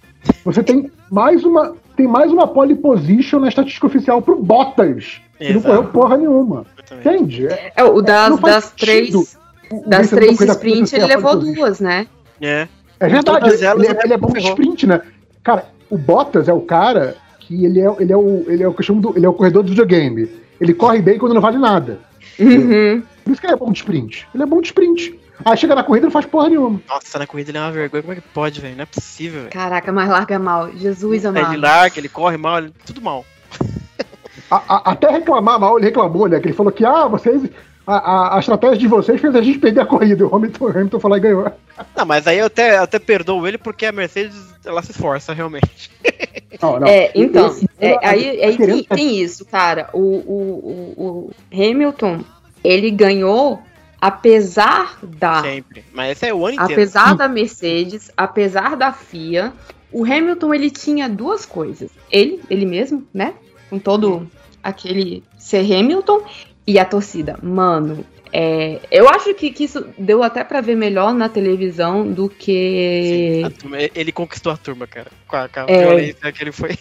Você 0.44 0.62
tem 0.62 0.88
mais 1.10 1.44
uma. 1.44 1.74
Tem 1.96 2.06
mais 2.06 2.32
uma 2.32 2.46
pole 2.46 2.76
position 2.76 3.40
na 3.40 3.48
estatística 3.48 3.86
oficial 3.86 4.22
pro 4.22 4.40
Bottas. 4.40 5.20
Que 5.36 5.52
não 5.52 5.60
correu 5.60 5.84
porra 5.86 6.16
nenhuma. 6.16 6.64
Entende? 6.92 7.48
É, 7.76 7.82
o 7.82 8.00
das, 8.00 8.38
das 8.38 8.70
três. 8.70 9.36
Das 9.86 10.10
três 10.10 10.38
sprints, 10.40 10.92
ele 10.92 11.06
levou 11.06 11.34
duas, 11.34 11.80
né? 11.80 12.06
É. 12.42 12.68
É 13.00 13.08
verdade, 13.08 13.48
ele, 13.48 13.64
ele, 13.66 13.86
é, 13.86 14.04
ele 14.04 14.12
é 14.12 14.16
bom 14.16 14.32
de 14.32 14.38
sprint, 14.40 14.86
né? 14.86 15.00
Cara, 15.42 15.66
o 15.90 15.98
Bottas 15.98 16.48
é 16.48 16.52
o 16.52 16.60
cara 16.60 17.16
que 17.40 17.64
ele 17.64 17.80
é, 17.80 17.96
ele 17.98 18.12
é 18.12 18.16
o 18.16 18.44
ele 18.46 18.62
é 18.62 18.68
o 18.68 18.72
que 18.72 18.92
do, 18.92 19.16
ele 19.16 19.26
é 19.26 19.28
o 19.28 19.32
corredor 19.32 19.62
do 19.62 19.70
videogame. 19.70 20.30
Ele 20.60 20.72
corre 20.72 21.02
bem 21.02 21.18
quando 21.18 21.34
não 21.34 21.40
vale 21.40 21.58
nada. 21.58 21.98
Uhum. 22.38 23.02
Por 23.24 23.32
isso 23.32 23.40
que 23.40 23.46
ele 23.46 23.54
é 23.54 23.56
bom 23.56 23.72
de 23.72 23.78
sprint. 23.78 24.28
Ele 24.32 24.42
é 24.42 24.46
bom 24.46 24.60
de 24.60 24.68
sprint. 24.68 25.18
Aí 25.44 25.56
chega 25.56 25.74
na 25.74 25.82
corrida 25.82 26.06
e 26.06 26.08
não 26.08 26.12
faz 26.12 26.26
porra 26.26 26.48
nenhuma. 26.48 26.80
Nossa, 26.88 27.18
na 27.18 27.26
corrida 27.26 27.50
ele 27.50 27.58
é 27.58 27.60
uma 27.60 27.72
vergonha. 27.72 28.02
Como 28.02 28.12
é 28.12 28.16
que 28.16 28.22
pode, 28.32 28.60
velho? 28.60 28.76
Não 28.76 28.82
é 28.82 28.86
possível, 28.86 29.40
velho. 29.40 29.52
Caraca, 29.52 29.90
mas 29.92 30.08
larga 30.08 30.38
mal. 30.38 30.70
Jesus 30.76 31.26
amado. 31.26 31.52
Ele 31.52 31.60
larga, 31.60 31.98
ele 31.98 32.08
corre 32.08 32.36
mal, 32.36 32.58
ele... 32.58 32.72
tudo 32.86 33.00
mal. 33.00 33.24
A, 34.50 34.56
a, 34.56 34.92
até 34.92 35.10
reclamar 35.10 35.58
mal, 35.58 35.78
ele 35.78 35.86
reclamou, 35.86 36.28
né? 36.28 36.38
Que 36.38 36.46
ele 36.46 36.54
falou 36.54 36.70
que, 36.70 36.84
ah, 36.84 37.08
vocês 37.08 37.42
a, 37.86 37.94
a, 37.96 38.36
a, 38.36 38.38
estratégia 38.38 38.78
de 38.78 38.86
vocês 38.86 39.20
fez 39.20 39.34
a 39.34 39.42
gente 39.42 39.58
perder 39.58 39.80
a 39.80 39.86
corrida. 39.86 40.26
O 40.26 40.34
Hamilton, 40.34 40.68
Hamilton 40.68 41.00
falou 41.00 41.16
e 41.16 41.20
ganhou. 41.20 41.52
Não, 41.96 42.06
mas 42.06 42.26
aí 42.26 42.38
eu 42.38 42.46
até, 42.46 42.76
eu 42.76 42.82
até 42.82 42.98
perdoo 42.98 43.46
ele 43.46 43.58
porque 43.58 43.86
a 43.86 43.92
Mercedes 43.92 44.36
ela 44.64 44.82
se 44.82 44.92
esforça 44.92 45.32
realmente. 45.32 45.90
Não, 46.60 46.78
não. 46.78 46.86
É, 46.86 47.10
então, 47.14 47.48
Esse, 47.48 47.68
é, 47.80 47.98
aí, 48.06 48.44
aí 48.44 48.56
tem, 48.56 48.84
tem, 48.84 49.20
isso, 49.20 49.44
cara. 49.44 49.88
O, 49.92 49.98
o, 49.98 50.94
o, 50.96 51.04
o, 51.04 51.30
Hamilton, 51.52 52.20
ele 52.62 52.90
ganhou 52.90 53.60
apesar 54.00 54.98
da. 55.02 55.42
Sempre. 55.42 55.84
Mas 55.92 56.12
esse 56.12 56.26
é 56.28 56.34
o 56.34 56.46
ano 56.46 56.54
inteiro. 56.54 56.72
Apesar 56.72 57.16
da 57.16 57.28
Mercedes, 57.28 58.10
apesar 58.16 58.76
da 58.76 58.92
FIA, 58.92 59.52
o 59.90 60.04
Hamilton 60.04 60.54
ele 60.54 60.70
tinha 60.70 61.08
duas 61.08 61.44
coisas. 61.44 61.90
Ele, 62.10 62.40
ele 62.48 62.66
mesmo, 62.66 63.06
né? 63.12 63.34
Com 63.68 63.78
todo 63.78 64.28
aquele 64.62 65.24
ser 65.38 65.60
Hamilton 65.60 66.22
e 66.66 66.78
a 66.78 66.84
torcida, 66.84 67.38
mano, 67.42 68.04
é, 68.32 68.80
eu 68.90 69.08
acho 69.08 69.34
que, 69.34 69.50
que, 69.50 69.64
isso 69.64 69.84
deu 69.98 70.22
até 70.22 70.42
para 70.42 70.62
ver 70.62 70.74
melhor 70.74 71.12
na 71.12 71.28
televisão 71.28 72.10
do 72.10 72.30
que. 72.30 73.42
Sim, 73.44 73.50
turma, 73.50 73.76
ele 73.94 74.10
conquistou 74.10 74.50
a 74.50 74.56
turma, 74.56 74.86
cara. 74.86 75.08
Com 75.28 75.36
a, 75.36 75.48
com 75.48 75.60
a 75.60 75.66
é... 75.68 75.86
violência 75.86 76.32
que 76.32 76.42
ele 76.42 76.52
foi. 76.52 76.78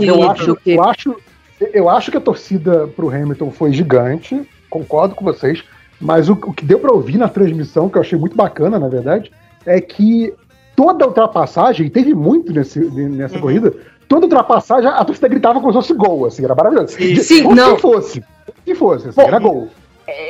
eu, 0.00 0.28
acho, 0.28 0.58
eu, 0.66 0.82
acho, 0.82 1.16
eu 1.60 1.88
acho 1.88 2.10
que 2.10 2.16
a 2.16 2.20
torcida 2.20 2.88
pro 2.88 3.08
Hamilton 3.08 3.52
foi 3.52 3.72
gigante, 3.72 4.42
concordo 4.68 5.14
com 5.14 5.24
vocês, 5.24 5.62
mas 6.00 6.28
o, 6.28 6.32
o 6.32 6.52
que 6.52 6.64
deu 6.64 6.80
para 6.80 6.92
ouvir 6.92 7.18
na 7.18 7.28
transmissão, 7.28 7.88
que 7.88 7.96
eu 7.96 8.02
achei 8.02 8.18
muito 8.18 8.34
bacana, 8.34 8.76
na 8.76 8.88
verdade, 8.88 9.30
é 9.64 9.80
que 9.80 10.34
toda 10.74 11.06
ultrapassagem, 11.06 11.86
e 11.86 11.90
teve 11.90 12.14
muito 12.14 12.52
nesse, 12.52 12.80
nessa 12.80 13.36
uhum. 13.36 13.42
corrida, 13.42 13.72
toda 14.08 14.24
ultrapassagem 14.24 14.90
a 14.90 15.04
torcida 15.04 15.28
gritava 15.28 15.60
como 15.60 15.70
se 15.70 15.78
fosse 15.78 15.94
gol, 15.94 16.26
assim, 16.26 16.42
era 16.42 16.54
maravilhoso. 16.54 16.94
Sim, 16.94 17.14
Sim 17.16 17.54
não. 17.54 17.76
Se 17.76 17.82
fosse 17.82 18.24
que 18.64 18.74
fosse, 18.74 19.08
assim, 19.08 19.20
Bom, 19.20 19.28
era 19.28 19.38
gol. 19.38 19.68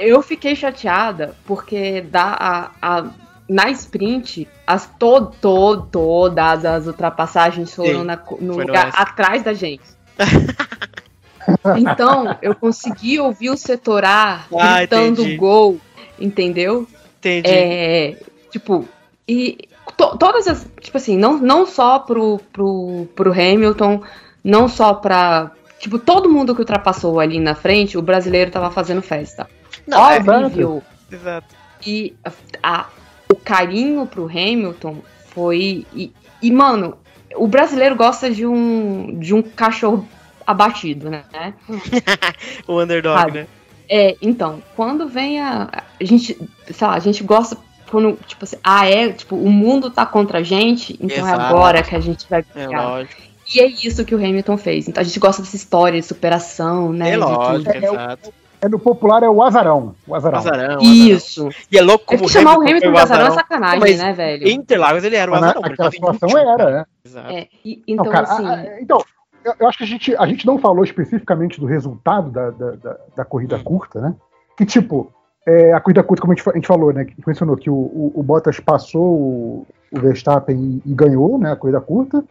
Eu 0.01 0.21
fiquei 0.23 0.55
chateada 0.55 1.35
porque 1.47 2.01
dá 2.03 2.37
a, 2.39 2.71
a 2.83 3.11
na 3.49 3.69
sprint, 3.71 4.47
as 4.65 4.87
to, 4.99 5.33
to, 5.41 5.89
todas 5.91 6.65
as 6.65 6.87
ultrapassagens 6.87 7.75
foram 7.75 8.05
na, 8.05 8.17
no 8.41 8.57
lugar 8.57 8.93
atrás 8.95 9.43
da 9.43 9.53
gente. 9.53 9.83
então, 11.77 12.39
eu 12.41 12.55
consegui 12.55 13.19
ouvir 13.19 13.51
o 13.51 13.57
setor 13.57 14.05
A 14.05 14.45
ah, 14.57 14.79
gritando 14.79 15.23
entendi. 15.23 15.37
gol, 15.37 15.81
entendeu? 16.19 16.87
Entendi. 17.19 17.51
É, 17.51 18.17
tipo, 18.51 18.89
e 19.27 19.69
to, 19.97 20.17
todas 20.17 20.47
as. 20.47 20.67
Tipo 20.81 20.97
assim, 20.97 21.17
não, 21.17 21.39
não 21.39 21.67
só 21.67 21.99
pro, 21.99 22.41
pro, 22.53 23.09
pro 23.17 23.33
Hamilton, 23.33 24.01
não 24.45 24.69
só 24.69 24.95
pra, 24.95 25.51
Tipo, 25.81 25.99
todo 25.99 26.29
mundo 26.29 26.55
que 26.55 26.61
ultrapassou 26.61 27.19
ali 27.19 27.41
na 27.41 27.55
frente, 27.55 27.97
o 27.97 28.03
brasileiro 28.03 28.51
tava 28.51 28.71
fazendo 28.71 29.01
festa. 29.01 29.49
Não, 29.87 29.99
Óbvio. 29.99 30.83
É 31.11 31.15
exato. 31.15 31.55
E 31.85 32.15
a, 32.63 32.87
o 33.33 33.35
carinho 33.35 34.07
pro 34.07 34.27
Hamilton 34.27 34.99
foi. 35.29 35.87
E, 35.95 36.13
e, 36.43 36.53
mano, 36.53 36.99
o 37.35 37.47
brasileiro 37.47 37.97
gosta 37.97 38.31
de 38.31 38.45
um, 38.47 39.19
de 39.19 39.35
um 39.35 39.41
cachorro 39.41 40.07
abatido, 40.47 41.09
né? 41.09 41.25
o 42.69 42.79
underdog, 42.79 43.19
Sabe? 43.19 43.39
né? 43.41 43.47
É, 43.89 44.17
então, 44.21 44.63
quando 44.77 45.09
vem 45.09 45.41
a. 45.41 45.83
A 45.99 46.05
gente, 46.05 46.37
sei 46.71 46.87
lá, 46.87 46.95
a 46.95 47.01
gente 47.01 47.25
gosta 47.25 47.57
quando, 47.91 48.19
tipo 48.27 48.45
assim, 48.45 48.57
ah, 48.63 48.89
é, 48.89 49.13
tipo, 49.13 49.35
o 49.35 49.51
mundo 49.51 49.91
tá 49.91 50.07
contra 50.07 50.39
a 50.39 50.43
gente, 50.43 50.97
então 51.01 51.17
é 51.17 51.21
Exato. 51.21 51.41
é 51.41 51.45
agora 51.45 51.83
que 51.83 51.97
a 51.97 52.01
gente 52.01 52.27
vai 52.29 52.45
ganhar. 52.55 52.83
É 52.83 52.87
lógico. 52.87 53.30
E 53.55 53.61
é 53.61 53.67
isso 53.67 54.05
que 54.05 54.15
o 54.15 54.19
Hamilton 54.19 54.57
fez. 54.57 54.89
Então 54.89 55.01
a 55.01 55.05
gente 55.05 55.19
gosta 55.19 55.43
dessa 55.43 55.57
história 55.57 56.01
de 56.01 56.07
superação, 56.07 56.93
né? 56.93 57.13
É 57.13 57.17
lógico, 57.17 57.77
exato. 57.77 58.33
É, 58.63 58.69
no 58.69 58.79
popular 58.79 59.23
é 59.23 59.29
o 59.29 59.43
azarão. 59.43 59.95
O 60.07 60.15
azarão. 60.15 60.39
azarão 60.39 60.79
Isso. 60.83 61.49
Azarão. 61.49 61.67
E 61.73 61.79
é 61.79 61.83
louco 61.83 62.05
como 62.05 62.21
é 62.21 62.23
que 62.27 62.29
chamar 62.29 62.59
o 62.59 62.61
Hamilton 62.61 62.93
de 62.93 62.99
azarão 62.99 63.27
é 63.29 63.31
sacanagem, 63.31 63.81
Mas 63.81 63.99
né, 63.99 64.13
velho? 64.13 64.49
Interlagos 64.49 65.03
ele 65.03 65.17
era 65.17 65.31
o 65.31 65.35
azarão. 65.35 65.63
Aquela 65.65 65.91
situação 65.91 66.39
era, 66.39 66.71
né? 66.71 66.85
Exato. 67.05 67.33
É, 67.33 67.49
e, 67.65 67.83
então, 67.89 68.05
não, 68.05 68.13
cara, 68.13 68.27
assim... 68.31 68.47
A, 68.47 68.53
a, 68.53 68.81
então, 68.83 69.03
eu, 69.43 69.55
eu, 69.61 69.69
acho 69.69 69.79
que 69.79 69.85
a 69.85 69.87
gente, 69.87 70.15
a 70.15 70.27
gente 70.27 70.47
não 70.47 70.59
falou 70.59 70.85
especificamente 70.85 71.59
do 71.59 71.65
resultado 71.65 72.31
da, 72.31 72.51
da, 72.51 72.71
da, 72.73 72.97
da 73.17 73.25
corrida 73.25 73.59
curta, 73.59 73.99
né? 73.99 74.15
Que, 74.59 74.67
tipo, 74.67 75.11
é, 75.47 75.73
a 75.73 75.81
corrida 75.81 76.03
curta, 76.03 76.21
como 76.21 76.35
a 76.35 76.37
gente, 76.37 76.51
a 76.51 76.53
gente 76.53 76.67
falou, 76.67 76.93
né? 76.93 77.07
Que 77.07 77.15
mencionou 77.27 77.57
que 77.57 77.71
o, 77.71 77.75
o, 77.75 78.13
o 78.15 78.23
Bottas 78.23 78.61
passou 78.61 79.03
o, 79.03 79.67
o 79.91 80.01
Verstappen 80.01 80.83
e, 80.85 80.91
e 80.91 80.95
ganhou, 80.95 81.39
né? 81.39 81.51
A 81.51 81.57
corrida 81.57 81.81
curta. 81.81 82.23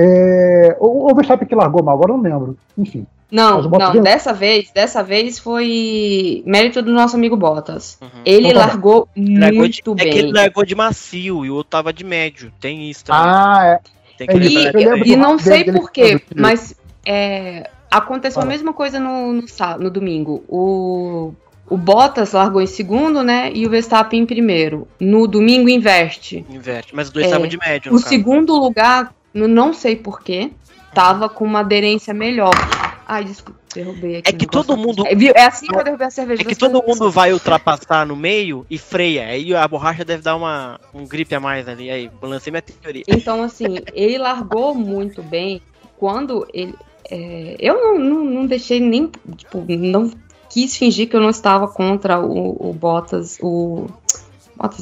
É, 0.00 0.76
ou 0.78 1.10
o 1.10 1.14
Verstappen 1.14 1.48
que 1.48 1.56
largou 1.56 1.82
mal, 1.82 1.96
agora 1.96 2.12
eu 2.12 2.16
não 2.16 2.22
lembro. 2.22 2.56
Enfim. 2.76 3.04
Não, 3.30 3.60
não, 3.60 4.00
dessa 4.00 4.32
vez, 4.32 4.70
dessa 4.70 5.02
vez 5.02 5.38
foi 5.38 6.42
mérito 6.46 6.80
do 6.80 6.92
nosso 6.92 7.16
amigo 7.16 7.36
Bottas. 7.36 7.98
Uhum. 8.00 8.08
Ele 8.24 8.48
então, 8.48 8.60
largou 8.60 9.08
largou 9.16 9.58
muito 9.58 9.94
de, 9.94 10.02
bem. 10.02 10.08
É 10.08 10.12
que 10.12 10.18
ele 10.18 10.32
largou 10.32 10.64
de 10.64 10.74
macio 10.74 11.44
e 11.44 11.50
o 11.50 11.54
outro 11.54 11.70
tava 11.70 11.92
de 11.92 12.04
médio. 12.04 12.50
Tem 12.58 12.88
isso 12.88 13.04
também. 13.04 13.22
Ah, 13.22 13.60
é. 13.64 13.80
Tem 14.16 14.26
que 14.28 14.38
e, 14.38 15.12
e 15.12 15.16
não 15.16 15.38
sei 15.38 15.64
porquê, 15.64 16.22
mas 16.34 16.74
é, 17.04 17.68
aconteceu 17.90 18.40
ah. 18.40 18.44
a 18.44 18.48
mesma 18.48 18.72
coisa 18.72 18.98
no, 18.98 19.32
no, 19.32 19.42
no 19.78 19.90
domingo. 19.90 20.42
O 20.48 21.34
o 21.70 21.76
Bottas 21.76 22.32
largou 22.32 22.62
em 22.62 22.66
segundo, 22.66 23.22
né? 23.22 23.52
E 23.52 23.66
o 23.66 23.70
Verstappen 23.70 24.22
em 24.22 24.26
primeiro. 24.26 24.88
No 24.98 25.26
domingo 25.26 25.68
inverte. 25.68 26.44
Inverte, 26.48 26.94
mas 26.94 27.08
os 27.08 27.12
dois 27.12 27.26
estavam 27.26 27.46
é, 27.46 27.48
de 27.48 27.58
médio. 27.58 27.92
O 27.92 27.98
segundo 27.98 28.56
lugar 28.58 29.12
não 29.32 29.72
sei 29.72 29.96
porquê, 29.96 30.50
tava 30.94 31.28
com 31.28 31.44
uma 31.44 31.60
aderência 31.60 32.14
melhor. 32.14 32.54
Ai, 33.06 33.24
desculpa, 33.24 33.58
derrubei 33.74 34.16
aqui. 34.16 34.28
É 34.28 34.32
que 34.32 34.46
todo 34.46 34.76
mundo. 34.76 35.06
É, 35.06 35.12
é, 35.12 35.46
assim 35.46 35.66
que 35.66 35.74
eu 35.74 35.82
derrubei 35.82 36.06
a 36.06 36.10
cerveja. 36.10 36.42
É 36.42 36.44
que 36.44 36.54
todo 36.54 36.82
mundo 36.86 37.10
vai 37.10 37.32
ultrapassar 37.32 38.06
no 38.06 38.14
meio 38.14 38.66
e 38.68 38.76
freia. 38.76 39.26
Aí 39.26 39.54
a 39.54 39.66
borracha 39.66 40.04
deve 40.04 40.22
dar 40.22 40.36
uma, 40.36 40.78
um 40.92 41.06
gripe 41.06 41.34
a 41.34 41.40
mais 41.40 41.66
ali. 41.66 41.90
Aí, 41.90 42.10
lancei 42.20 42.50
minha 42.50 42.60
teoria. 42.62 43.04
Então, 43.08 43.42
assim, 43.42 43.78
ele 43.94 44.18
largou 44.18 44.74
muito 44.74 45.22
bem. 45.22 45.62
Quando 45.96 46.46
ele. 46.52 46.74
É, 47.10 47.56
eu 47.58 47.74
não, 47.74 47.98
não, 47.98 48.24
não, 48.24 48.46
deixei 48.46 48.78
nem. 48.78 49.10
Tipo, 49.36 49.64
não 49.66 50.12
quis 50.50 50.76
fingir 50.76 51.08
que 51.08 51.16
eu 51.16 51.20
não 51.20 51.30
estava 51.30 51.66
contra 51.66 52.20
o, 52.20 52.70
o 52.70 52.72
Bottas, 52.74 53.38
o 53.40 53.86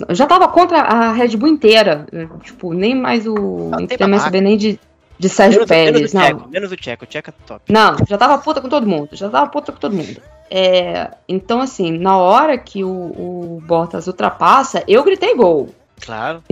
eu 0.08 0.14
já 0.14 0.26
tava 0.26 0.48
contra 0.48 0.80
a 0.80 1.12
Red 1.12 1.36
Bull 1.36 1.48
inteira. 1.48 2.06
Tipo, 2.42 2.72
nem 2.72 2.94
mais 2.94 3.26
o. 3.26 3.34
Não, 3.70 3.86
tem 3.86 4.08
mais 4.08 4.22
saber 4.22 4.40
nem 4.40 4.56
de. 4.56 4.78
de 5.18 5.28
Sérgio 5.28 5.60
menos, 5.60 5.68
Pérez. 5.68 5.94
Menos 5.94 6.12
o, 6.12 6.16
Tcheco, 6.16 6.48
menos 6.48 6.72
o 6.72 6.76
Tcheco, 6.76 7.04
o 7.04 7.06
Tcheco 7.06 7.30
é 7.30 7.34
top. 7.46 7.72
Não, 7.72 7.96
já 8.08 8.16
tava 8.16 8.38
puta 8.38 8.60
com 8.60 8.68
todo 8.68 8.86
mundo, 8.86 9.10
já 9.12 9.28
tava 9.28 9.50
puta 9.50 9.72
com 9.72 9.78
todo 9.78 9.94
mundo. 9.94 10.20
É, 10.50 11.10
então, 11.28 11.60
assim, 11.60 11.90
na 11.98 12.16
hora 12.16 12.56
que 12.56 12.84
o, 12.84 12.88
o 12.88 13.62
Bottas 13.66 14.06
ultrapassa, 14.06 14.82
eu 14.86 15.02
gritei 15.04 15.34
gol. 15.34 15.74
Claro. 16.00 16.42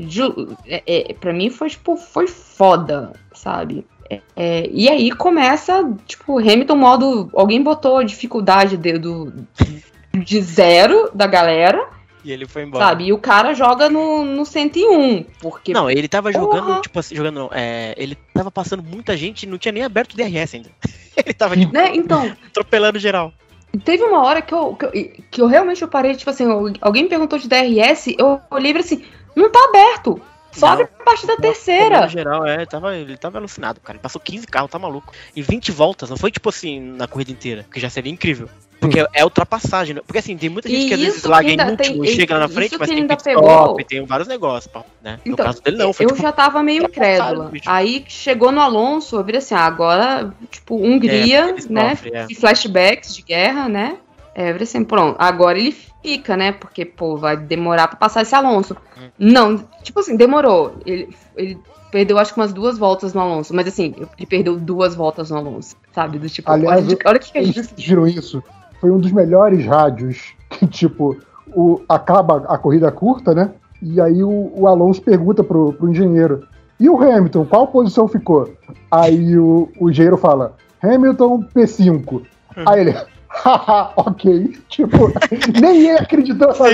É, 0.67 0.83
é, 0.87 1.15
pra 1.15 1.33
mim 1.33 1.51
foi, 1.51 1.69
tipo, 1.69 1.97
foi 1.97 2.27
foda, 2.27 3.13
sabe? 3.33 3.87
É, 4.11 4.21
é, 4.37 4.69
e 4.71 4.89
aí 4.89 5.11
começa, 5.13 5.91
tipo, 6.07 6.39
Hamilton 6.39 6.77
modo. 6.77 7.31
Alguém 7.35 7.63
botou 7.63 7.99
a 7.99 8.05
dificuldade 8.05 8.77
de, 8.77 8.99
do, 8.99 9.33
de 10.13 10.41
zero 10.43 11.11
da 11.15 11.27
galera. 11.27 11.94
E 12.25 12.33
ele 12.33 12.47
foi 12.47 12.63
embora. 12.63 12.87
Sabe? 12.87 13.05
E 13.05 13.13
o 13.13 13.19
cara 13.19 13.53
joga 13.53 13.91
no, 13.91 14.25
no 14.25 14.47
101. 14.47 15.25
Porque. 15.41 15.73
Não, 15.73 15.91
ele 15.91 16.09
tava 16.09 16.33
porra. 16.33 16.45
jogando, 16.45 16.81
tipo 16.81 16.99
assim, 16.99 17.15
jogando. 17.15 17.51
É, 17.53 17.95
ele 17.99 18.17
tava 18.33 18.51
passando 18.51 18.83
muita 18.83 19.17
gente 19.17 19.43
e 19.43 19.47
não 19.47 19.59
tinha 19.59 19.73
nem 19.73 19.83
aberto 19.83 20.15
o 20.15 20.17
DRS 20.17 20.55
ainda. 20.55 20.71
ele 21.17 21.35
tava, 21.35 21.57
tipo, 21.57 21.73
né? 21.73 21.95
então, 21.95 22.35
atropelando 22.47 22.99
geral. 22.99 23.33
Teve 23.85 24.05
uma 24.05 24.23
hora 24.23 24.41
que 24.41 24.55
eu, 24.55 24.75
que 24.75 24.85
eu, 24.85 24.93
que 25.31 25.43
eu 25.43 25.47
realmente 25.47 25.83
eu 25.83 25.89
parei, 25.89 26.15
tipo 26.15 26.31
assim, 26.31 26.45
alguém 26.81 27.03
me 27.03 27.09
perguntou 27.09 27.39
de 27.39 27.49
DRS, 27.49 28.15
eu 28.17 28.41
olhei 28.51 28.73
e 28.73 28.79
assim, 28.79 29.05
não 29.35 29.51
tá 29.51 29.59
aberto. 29.69 30.21
Sobe 30.53 30.85
a 30.85 31.05
partir 31.05 31.27
da 31.27 31.37
terceira. 31.37 32.03
No 32.03 32.09
geral, 32.09 32.47
é, 32.47 32.65
tava, 32.65 32.97
ele 32.97 33.17
tava 33.17 33.39
alucinado, 33.39 33.81
cara. 33.81 33.97
Ele 33.97 34.03
passou 34.03 34.21
15 34.21 34.47
carros, 34.47 34.71
tá 34.71 34.79
maluco. 34.79 35.13
E 35.35 35.43
20 35.43 35.73
voltas, 35.73 36.09
não 36.09 36.17
foi 36.17 36.31
tipo 36.31 36.49
assim 36.49 36.81
na 36.81 37.09
corrida 37.09 37.33
inteira, 37.33 37.67
que 37.73 37.81
já 37.81 37.91
seria 37.91 38.13
incrível. 38.13 38.49
Porque 38.81 39.03
hum. 39.03 39.07
é 39.13 39.25
ultrapassagem, 39.25 39.95
né? 39.95 40.03
Porque 40.07 40.19
assim, 40.19 40.37
tem 40.37 40.49
muita 40.49 40.69
gente 40.69 40.85
e 40.85 40.89
que 40.89 40.95
às 40.95 41.01
vezes 41.01 41.25
larga 41.25 41.51
em 41.51 41.59
último 41.59 41.77
tem, 41.77 42.13
e 42.13 42.17
chega 42.17 42.35
lá 42.35 42.41
na 42.41 42.49
frente, 42.49 42.77
mas 42.79 42.89
tem 42.89 43.07
pit 43.07 43.23
stop, 43.29 43.85
tem 43.85 44.05
vários 44.05 44.29
negócios, 44.29 44.73
né? 45.03 45.19
Então, 45.25 45.33
no 45.33 45.37
caso 45.37 45.63
dele 45.63 45.77
não, 45.77 45.93
foi, 45.93 46.07
Eu 46.07 46.11
tipo, 46.11 46.23
já 46.23 46.33
tava 46.33 46.63
meio 46.63 46.85
incrédula. 46.85 47.51
Aí 47.67 48.05
chegou 48.09 48.53
no 48.53 48.61
Alonso, 48.61 49.17
eu 49.17 49.25
vi 49.25 49.37
assim, 49.37 49.55
ah, 49.55 49.65
agora, 49.65 50.33
tipo, 50.51 50.77
Hungria, 50.77 51.51
é, 51.51 51.73
né? 51.73 51.99
é. 52.13 52.35
flashbacks 52.35 53.15
de 53.15 53.23
guerra, 53.23 53.69
né? 53.69 53.99
É, 54.35 54.51
eu 54.51 54.57
assim, 54.57 54.83
pronto, 54.83 55.17
agora 55.19 55.59
ele 55.59 55.73
fica, 56.03 56.37
né? 56.37 56.53
Porque, 56.53 56.85
pô, 56.85 57.17
vai 57.17 57.37
demorar 57.37 57.89
pra 57.89 57.97
passar 57.97 58.23
esse 58.23 58.35
Alonso. 58.35 58.77
Hum. 58.99 59.09
Não, 59.19 59.65
tipo 59.83 60.01
assim, 60.01 60.17
demorou. 60.17 60.77
Ele, 60.85 61.09
ele 61.37 61.59
perdeu 61.95 62.19
acho 62.19 62.35
que 62.35 62.41
umas 62.41 62.53
duas 62.53 62.77
voltas 62.77 63.15
no 63.15 63.21
Alonso, 63.21 63.55
mas 63.55 63.69
assim, 63.69 63.95
ele 64.19 64.27
perdeu 64.27 64.59
duas 64.59 64.97
voltas 64.97 65.31
no 65.31 65.37
Alonso, 65.37 65.77
sabe? 65.93 66.19
Do 66.19 66.29
tipo, 66.29 66.51
Aliás, 66.51 66.85
olha, 66.85 66.99
olha 67.07 67.19
que 67.21 67.39
a 67.39 67.43
gente 67.45 67.63
viram 67.77 68.09
isso. 68.09 68.43
Foi 68.85 68.91
um 68.91 68.99
dos 68.99 69.13
melhores 69.13 69.65
rádios 69.65 70.35
que, 70.51 70.67
tipo, 70.67 71.17
o, 71.57 71.81
acaba 71.89 72.45
a 72.49 72.59
corrida 72.59 72.93
curta, 72.93 73.33
né? 73.33 73.51
E 73.81 73.99
aí 73.99 74.23
o, 74.23 74.53
o 74.55 74.69
Alonso 74.69 75.01
pergunta 75.01 75.43
pro, 75.43 75.73
pro 75.73 75.89
engenheiro: 75.89 76.47
e 76.79 76.87
o 76.91 77.03
Hamilton, 77.03 77.47
qual 77.47 77.69
posição 77.69 78.07
ficou? 78.07 78.53
Aí 78.91 79.39
o, 79.39 79.71
o 79.81 79.89
engenheiro 79.89 80.19
fala: 80.19 80.55
Hamilton 80.83 81.45
P5. 81.45 82.13
Hum. 82.13 82.25
Aí 82.67 82.83
ele, 82.83 82.95
haha, 83.27 83.91
ok. 83.97 84.53
Tipo, 84.69 85.11
nem 85.59 85.89
ele 85.89 85.99
acreditou 85.99 86.49
nessa 86.49 86.69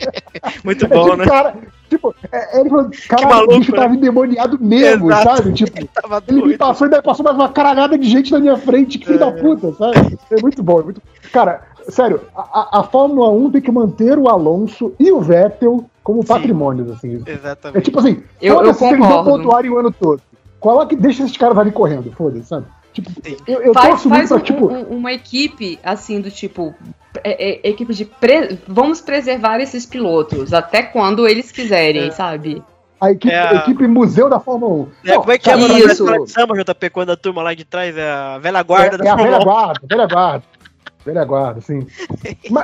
Muito 0.64 0.86
bom, 0.88 1.04
tipo, 1.04 1.16
né? 1.16 1.26
Cara, 1.26 1.54
tipo, 1.88 2.14
é, 2.30 2.60
ele 2.60 2.70
falou, 2.70 2.90
caralho, 3.08 3.44
o 3.44 3.58
bicho 3.58 3.72
né? 3.72 3.78
tava 3.78 3.94
endemoniado 3.94 4.58
mesmo, 4.60 5.10
Exato. 5.10 5.36
sabe? 5.36 5.52
Tipo, 5.52 5.78
ele, 6.28 6.40
ele 6.40 6.46
me 6.46 6.58
passou 6.58 6.86
e 6.86 6.90
daí 6.90 7.02
passou 7.02 7.24
mais 7.24 7.36
uma 7.36 7.48
caralhada 7.48 7.96
de 7.96 8.08
gente 8.08 8.32
na 8.32 8.40
minha 8.40 8.56
frente, 8.56 8.98
que 8.98 9.06
filho 9.06 9.16
é. 9.16 9.18
da 9.18 9.32
puta, 9.32 9.72
sabe? 9.72 10.18
É 10.30 10.40
muito 10.40 10.62
bom, 10.62 10.80
é 10.80 10.84
muito 10.84 11.02
Cara, 11.32 11.62
sério, 11.88 12.20
a, 12.36 12.78
a, 12.78 12.82
Fórmula 12.84 13.28
1 13.30 13.50
tem 13.50 13.60
que 13.60 13.72
manter 13.72 14.16
o 14.16 14.28
Alonso 14.28 14.94
e 15.00 15.10
o 15.10 15.20
Vettel 15.20 15.84
como 16.02 16.24
patrimônios, 16.24 16.90
assim. 16.90 17.22
Exatamente. 17.26 17.78
É 17.78 17.80
tipo 17.80 17.98
assim, 17.98 18.22
eu, 18.40 18.62
eu 18.62 18.72
concordo. 18.72 18.94
eles 18.94 19.08
não 19.08 19.24
pontuarem 19.24 19.70
o 19.70 19.78
ano 19.78 19.90
todo. 19.90 20.22
Coloque, 20.60 20.94
deixa 20.94 21.24
esses 21.24 21.36
caras 21.36 21.58
ali 21.58 21.72
correndo, 21.72 22.12
foda-se, 22.12 22.46
sabe? 22.46 22.66
Tipo, 22.94 23.10
eu, 23.44 23.60
eu 23.60 23.74
faz, 23.74 24.04
faz 24.04 24.28
pra, 24.28 24.36
um, 24.36 24.40
tipo... 24.40 24.72
Um, 24.72 24.82
uma 24.98 25.12
equipe, 25.12 25.80
assim, 25.82 26.20
do 26.20 26.30
tipo. 26.30 26.72
É, 27.24 27.50
é, 27.50 27.70
equipe 27.70 27.92
de. 27.92 28.04
Pre... 28.04 28.56
Vamos 28.68 29.00
preservar 29.00 29.58
esses 29.58 29.84
pilotos 29.84 30.54
até 30.54 30.80
quando 30.80 31.26
eles 31.26 31.50
quiserem, 31.50 32.06
é. 32.06 32.10
sabe? 32.12 32.62
A 33.00 33.10
equipe, 33.10 33.34
é 33.34 33.40
a... 33.40 33.54
equipe, 33.56 33.88
Museu 33.88 34.30
da 34.30 34.38
Fórmula 34.38 34.86
1. 35.04 35.10
É, 35.10 35.16
como 35.16 35.32
é 35.32 35.38
que 35.38 35.50
é 35.50 35.56
isso? 35.56 36.08
a 36.08 36.26
samba, 36.28 36.54
JP, 36.54 36.90
quando 36.90 37.10
a 37.10 37.16
turma 37.16 37.42
lá 37.42 37.52
de 37.52 37.64
trás 37.64 37.96
é 37.96 38.08
a 38.08 38.38
velha 38.38 38.62
guarda 38.62 38.94
é, 38.94 38.98
da 38.98 39.04
é 39.04 39.08
Fórmula 39.08 39.28
1? 39.28 39.32
É 39.32 39.34
a 39.34 39.40
velha 39.40 39.44
guarda, 39.44 39.80
velha 39.82 40.06
guarda. 40.06 40.44
Velha 41.04 41.24
guarda, 41.24 41.60
sim. 41.60 41.86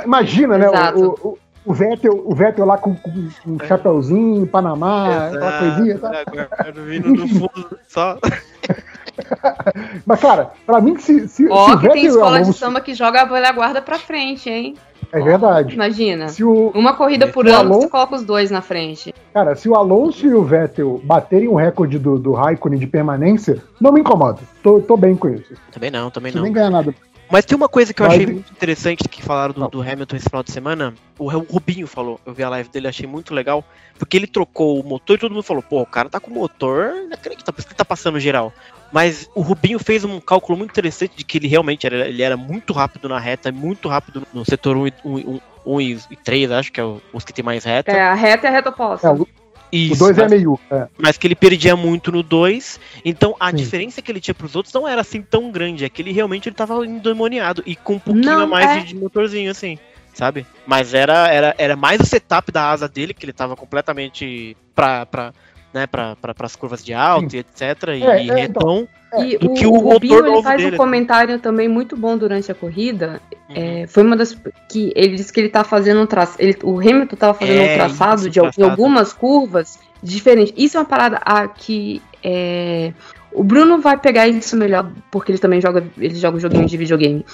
Imagina, 0.07 0.57
né? 0.57 0.69
O, 0.94 1.28
o, 1.28 1.39
o, 1.66 1.74
Vettel, 1.74 2.23
o 2.24 2.35
Vettel 2.35 2.65
lá 2.65 2.78
com, 2.78 2.94
com 2.94 3.28
um 3.47 3.59
chapeuzinho, 3.66 4.47
Panamá, 4.47 5.09
Exato, 5.09 5.36
aquela 5.36 5.59
coisinha. 5.59 5.98
Tá? 5.98 6.24
Guarda, 6.24 6.82
vindo 6.82 7.09
no 7.09 7.28
fundo 7.28 7.78
só. 7.89 8.16
Mas, 10.06 10.20
cara, 10.20 10.51
pra 10.66 10.80
mim, 10.80 10.98
se. 10.98 11.28
se 11.28 11.48
Ó, 11.48 11.70
se 11.70 11.78
que 11.78 11.88
tem 11.90 12.06
escola 12.06 12.36
Alonso... 12.36 12.52
de 12.52 12.59
samba 12.59 12.80
que 12.80 12.94
joga 12.94 13.22
a 13.22 13.24
velha 13.24 13.52
guarda 13.52 13.82
pra 13.82 13.98
frente, 13.98 14.48
hein? 14.48 14.74
É 15.12 15.20
verdade. 15.20 15.74
Imagina. 15.74 16.28
Se 16.28 16.44
o, 16.44 16.70
Uma 16.74 16.94
corrida 16.94 17.26
por 17.26 17.47
ano, 17.47 17.59
Alonso, 17.59 17.80
você 17.82 17.88
coloca 17.88 18.14
os 18.14 18.22
dois 18.22 18.51
na 18.51 18.62
frente. 18.62 19.12
Cara, 19.34 19.56
se 19.56 19.68
o 19.68 19.74
Alonso 19.74 20.26
e 20.26 20.34
o 20.34 20.44
Vettel 20.44 21.01
baterem 21.02 21.48
o 21.48 21.55
recorde 21.55 21.98
do, 21.98 22.18
do 22.18 22.32
Raikkonen 22.32 22.78
de 22.78 22.86
permanência, 22.86 23.62
não 23.80 23.92
me 23.92 24.01
incomoda. 24.01 24.38
Tô, 24.62 24.80
tô 24.80 24.97
bem 24.97 25.16
com 25.16 25.28
isso. 25.28 25.52
Também 25.72 25.90
não, 25.90 26.10
também 26.10 26.32
não. 26.32 26.42
nem 26.42 26.52
ganhar 26.52 26.70
nada. 26.70 26.94
Mas 27.30 27.44
tem 27.44 27.56
uma 27.56 27.68
coisa 27.68 27.94
que 27.94 28.02
eu 28.02 28.06
Mas... 28.06 28.14
achei 28.14 28.26
muito 28.26 28.51
interessante 28.51 29.09
que 29.09 29.22
falaram 29.22 29.55
do, 29.55 29.68
do, 29.68 29.82
Hamilton 29.82 30.16
esse 30.16 30.28
final 30.28 30.42
de 30.42 30.51
semana. 30.51 30.92
O 31.16 31.28
Rubinho 31.28 31.86
falou, 31.86 32.20
eu 32.26 32.34
vi 32.34 32.42
a 32.42 32.48
live 32.48 32.68
dele, 32.68 32.88
achei 32.88 33.06
muito 33.06 33.32
legal. 33.32 33.64
Porque 33.97 34.16
ele 34.16 34.26
trocou 34.26 34.80
o 34.80 34.84
motor 34.84 35.16
e 35.16 35.20
todo 35.20 35.32
mundo 35.32 35.44
falou, 35.44 35.62
pô, 35.62 35.80
o 35.80 35.86
cara 35.86 36.09
tá 36.09 36.18
com 36.18 36.30
o 36.30 36.34
motor, 36.34 36.92
não 37.09 37.14
acredita, 37.14 37.52
por 37.52 37.60
isso 37.60 37.68
que 37.68 37.72
ele 37.72 37.78
tá 37.78 37.84
passando 37.84 38.18
geral. 38.18 38.52
Mas 38.92 39.30
o 39.34 39.40
Rubinho 39.40 39.78
fez 39.78 40.04
um 40.04 40.20
cálculo 40.20 40.58
muito 40.58 40.70
interessante 40.70 41.12
de 41.16 41.24
que 41.24 41.38
ele 41.38 41.48
realmente 41.48 41.86
era, 41.86 42.08
ele 42.08 42.22
era 42.22 42.36
muito 42.36 42.72
rápido 42.72 43.08
na 43.08 43.18
reta, 43.18 43.52
muito 43.52 43.88
rápido 43.88 44.26
no 44.32 44.44
setor 44.44 44.76
1 44.76 44.86
e, 44.86 44.92
1, 45.04 45.40
1 45.64 45.80
e 45.80 46.16
3, 46.22 46.50
acho 46.52 46.72
que 46.72 46.80
é 46.80 46.84
os 47.12 47.24
que 47.24 47.32
tem 47.32 47.44
mais 47.44 47.64
reta. 47.64 47.92
É, 47.92 48.00
a 48.00 48.14
reta 48.14 48.46
é 48.46 48.50
a 48.50 48.52
reta 48.52 48.70
oposta. 48.70 49.08
É, 49.08 49.40
isso, 49.72 49.94
o 49.94 50.12
2 50.12 50.18
é 50.18 50.28
meio. 50.28 50.58
É. 50.70 50.88
Mas 50.98 51.16
que 51.16 51.26
ele 51.26 51.34
perdia 51.34 51.76
muito 51.76 52.10
no 52.10 52.22
2. 52.22 52.80
Então 53.04 53.36
a 53.38 53.50
Sim. 53.50 53.56
diferença 53.56 54.02
que 54.02 54.10
ele 54.10 54.20
tinha 54.20 54.34
pros 54.34 54.56
outros 54.56 54.74
não 54.74 54.86
era 54.86 55.00
assim 55.00 55.22
tão 55.22 55.50
grande. 55.50 55.84
É 55.84 55.88
que 55.88 56.02
ele 56.02 56.12
realmente 56.12 56.48
ele 56.48 56.56
tava 56.56 56.84
endemoniado. 56.84 57.62
E 57.64 57.76
com 57.76 57.94
um 57.94 57.98
pouquinho 57.98 58.26
não, 58.26 58.42
a 58.42 58.46
mais 58.46 58.70
é... 58.70 58.80
de 58.80 58.96
motorzinho, 58.96 59.50
assim. 59.50 59.78
Sabe? 60.12 60.44
Mas 60.66 60.92
era, 60.92 61.28
era, 61.28 61.54
era 61.56 61.76
mais 61.76 62.00
o 62.00 62.04
setup 62.06 62.50
da 62.50 62.70
asa 62.70 62.88
dele, 62.88 63.14
que 63.14 63.24
ele 63.24 63.32
tava 63.32 63.54
completamente 63.54 64.56
pra, 64.74 65.06
pra, 65.06 65.32
né, 65.72 65.86
para 65.86 66.16
as 66.40 66.56
curvas 66.56 66.84
de 66.84 66.92
alto 66.92 67.30
Sim. 67.30 67.36
e 67.36 67.40
etc. 67.40 67.60
E, 67.88 68.02
é, 68.05 68.24
e 68.24 68.30
é, 68.30 68.44
então, 68.44 68.88
e 69.18 69.36
do 69.38 69.51
o, 69.51 69.55
que 69.55 69.66
o, 69.66 69.72
o 69.72 69.92
Rubinho, 69.92 70.26
ele 70.26 70.42
faz 70.42 70.62
dele. 70.62 70.74
um 70.74 70.78
comentário 70.78 71.38
também 71.38 71.68
muito 71.68 71.97
bom 71.97 72.16
durante 72.16 72.51
a 72.51 72.55
corrida. 72.55 73.20
Uhum. 73.48 73.55
É, 73.56 73.86
foi 73.86 74.02
uma 74.02 74.16
das 74.16 74.36
que 74.68 74.92
ele 74.94 75.16
disse 75.16 75.32
que 75.32 75.40
ele 75.40 75.48
tá 75.48 75.64
fazendo 75.64 76.01
um 76.01 76.06
traçado. 76.06 76.42
O 76.64 76.78
Hamilton 76.78 77.16
tava 77.16 77.34
fazendo 77.34 77.60
é, 77.60 77.72
um 77.72 77.76
traçado 77.76 78.20
isso, 78.20 78.30
de 78.30 78.40
traçado. 78.40 78.70
algumas 78.70 79.12
curvas 79.12 79.78
diferentes. 80.02 80.55
Isso 80.56 80.76
é 80.76 80.80
uma 80.80 80.86
parada 80.86 81.16
a, 81.24 81.48
que 81.48 82.01
é, 82.22 82.92
o 83.32 83.42
Bruno 83.42 83.80
vai 83.80 83.97
pegar 83.97 84.28
isso 84.28 84.56
melhor 84.56 84.90
porque 85.10 85.32
ele 85.32 85.38
também 85.38 85.60
joga 85.60 85.84
ele 85.98 86.14
joga 86.14 86.38
joguinho 86.38 86.66
de 86.66 86.76
videogame. 86.76 87.24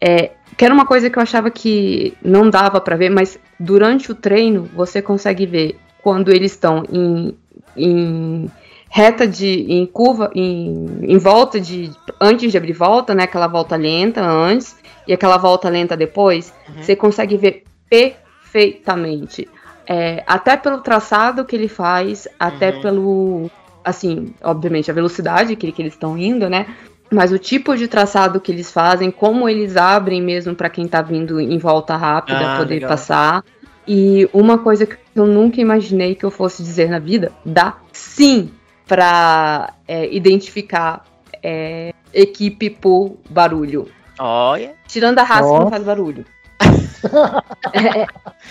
É, 0.00 0.30
que 0.56 0.64
era 0.64 0.72
uma 0.72 0.86
coisa 0.86 1.10
que 1.10 1.18
eu 1.18 1.22
achava 1.22 1.50
que 1.50 2.14
não 2.22 2.48
dava 2.48 2.80
para 2.80 2.96
ver, 2.96 3.10
mas 3.10 3.38
durante 3.58 4.10
o 4.10 4.14
treino 4.14 4.68
você 4.74 5.02
consegue 5.02 5.44
ver 5.44 5.78
quando 6.02 6.30
eles 6.30 6.52
estão 6.52 6.82
em 6.90 7.36
em 7.76 8.50
reta 8.88 9.26
de 9.26 9.66
em 9.72 9.86
curva 9.86 10.30
em, 10.34 10.86
em 11.02 11.18
volta 11.18 11.60
de 11.60 11.90
antes 12.20 12.50
de 12.50 12.58
abrir 12.58 12.72
volta, 12.72 13.14
né, 13.14 13.22
aquela 13.22 13.46
volta 13.46 13.76
lenta 13.76 14.20
antes 14.20 14.76
e 15.06 15.12
aquela 15.12 15.36
volta 15.36 15.68
lenta 15.68 15.96
depois, 15.96 16.52
uhum. 16.68 16.82
você 16.82 16.96
consegue 16.96 17.36
ver 17.36 17.64
perfeitamente. 17.88 19.48
É, 19.86 20.22
até 20.26 20.56
pelo 20.56 20.78
traçado 20.78 21.44
que 21.44 21.56
ele 21.56 21.68
faz, 21.68 22.28
até 22.38 22.70
uhum. 22.70 22.80
pelo 22.80 23.50
assim, 23.84 24.34
obviamente 24.42 24.90
a 24.90 24.94
velocidade 24.94 25.56
que, 25.56 25.72
que 25.72 25.82
eles 25.82 25.94
estão 25.94 26.16
indo, 26.16 26.48
né? 26.48 26.66
Mas 27.10 27.32
o 27.32 27.38
tipo 27.38 27.76
de 27.76 27.88
traçado 27.88 28.40
que 28.40 28.52
eles 28.52 28.70
fazem, 28.70 29.10
como 29.10 29.48
eles 29.48 29.76
abrem 29.76 30.22
mesmo 30.22 30.54
para 30.54 30.70
quem 30.70 30.86
tá 30.86 31.02
vindo 31.02 31.40
em 31.40 31.58
volta 31.58 31.96
rápida 31.96 32.54
ah, 32.54 32.56
poder 32.58 32.74
legal. 32.74 32.90
passar. 32.90 33.44
E 33.92 34.30
uma 34.32 34.56
coisa 34.56 34.86
que 34.86 34.96
eu 35.16 35.26
nunca 35.26 35.60
imaginei 35.60 36.14
que 36.14 36.24
eu 36.24 36.30
fosse 36.30 36.62
dizer 36.62 36.88
na 36.88 37.00
vida, 37.00 37.32
dá 37.44 37.78
sim 37.92 38.52
para 38.86 39.74
é, 39.88 40.14
identificar 40.14 41.04
é, 41.42 41.92
equipe 42.14 42.70
por 42.70 43.16
barulho. 43.28 43.88
Olha. 44.16 44.74
Tirando 44.86 45.18
a 45.18 45.24
raça 45.24 45.52
que 45.52 45.58
não 45.58 45.70
faz 45.70 45.82
barulho. 45.82 46.24
é, 47.74 48.02
é, 48.02 48.06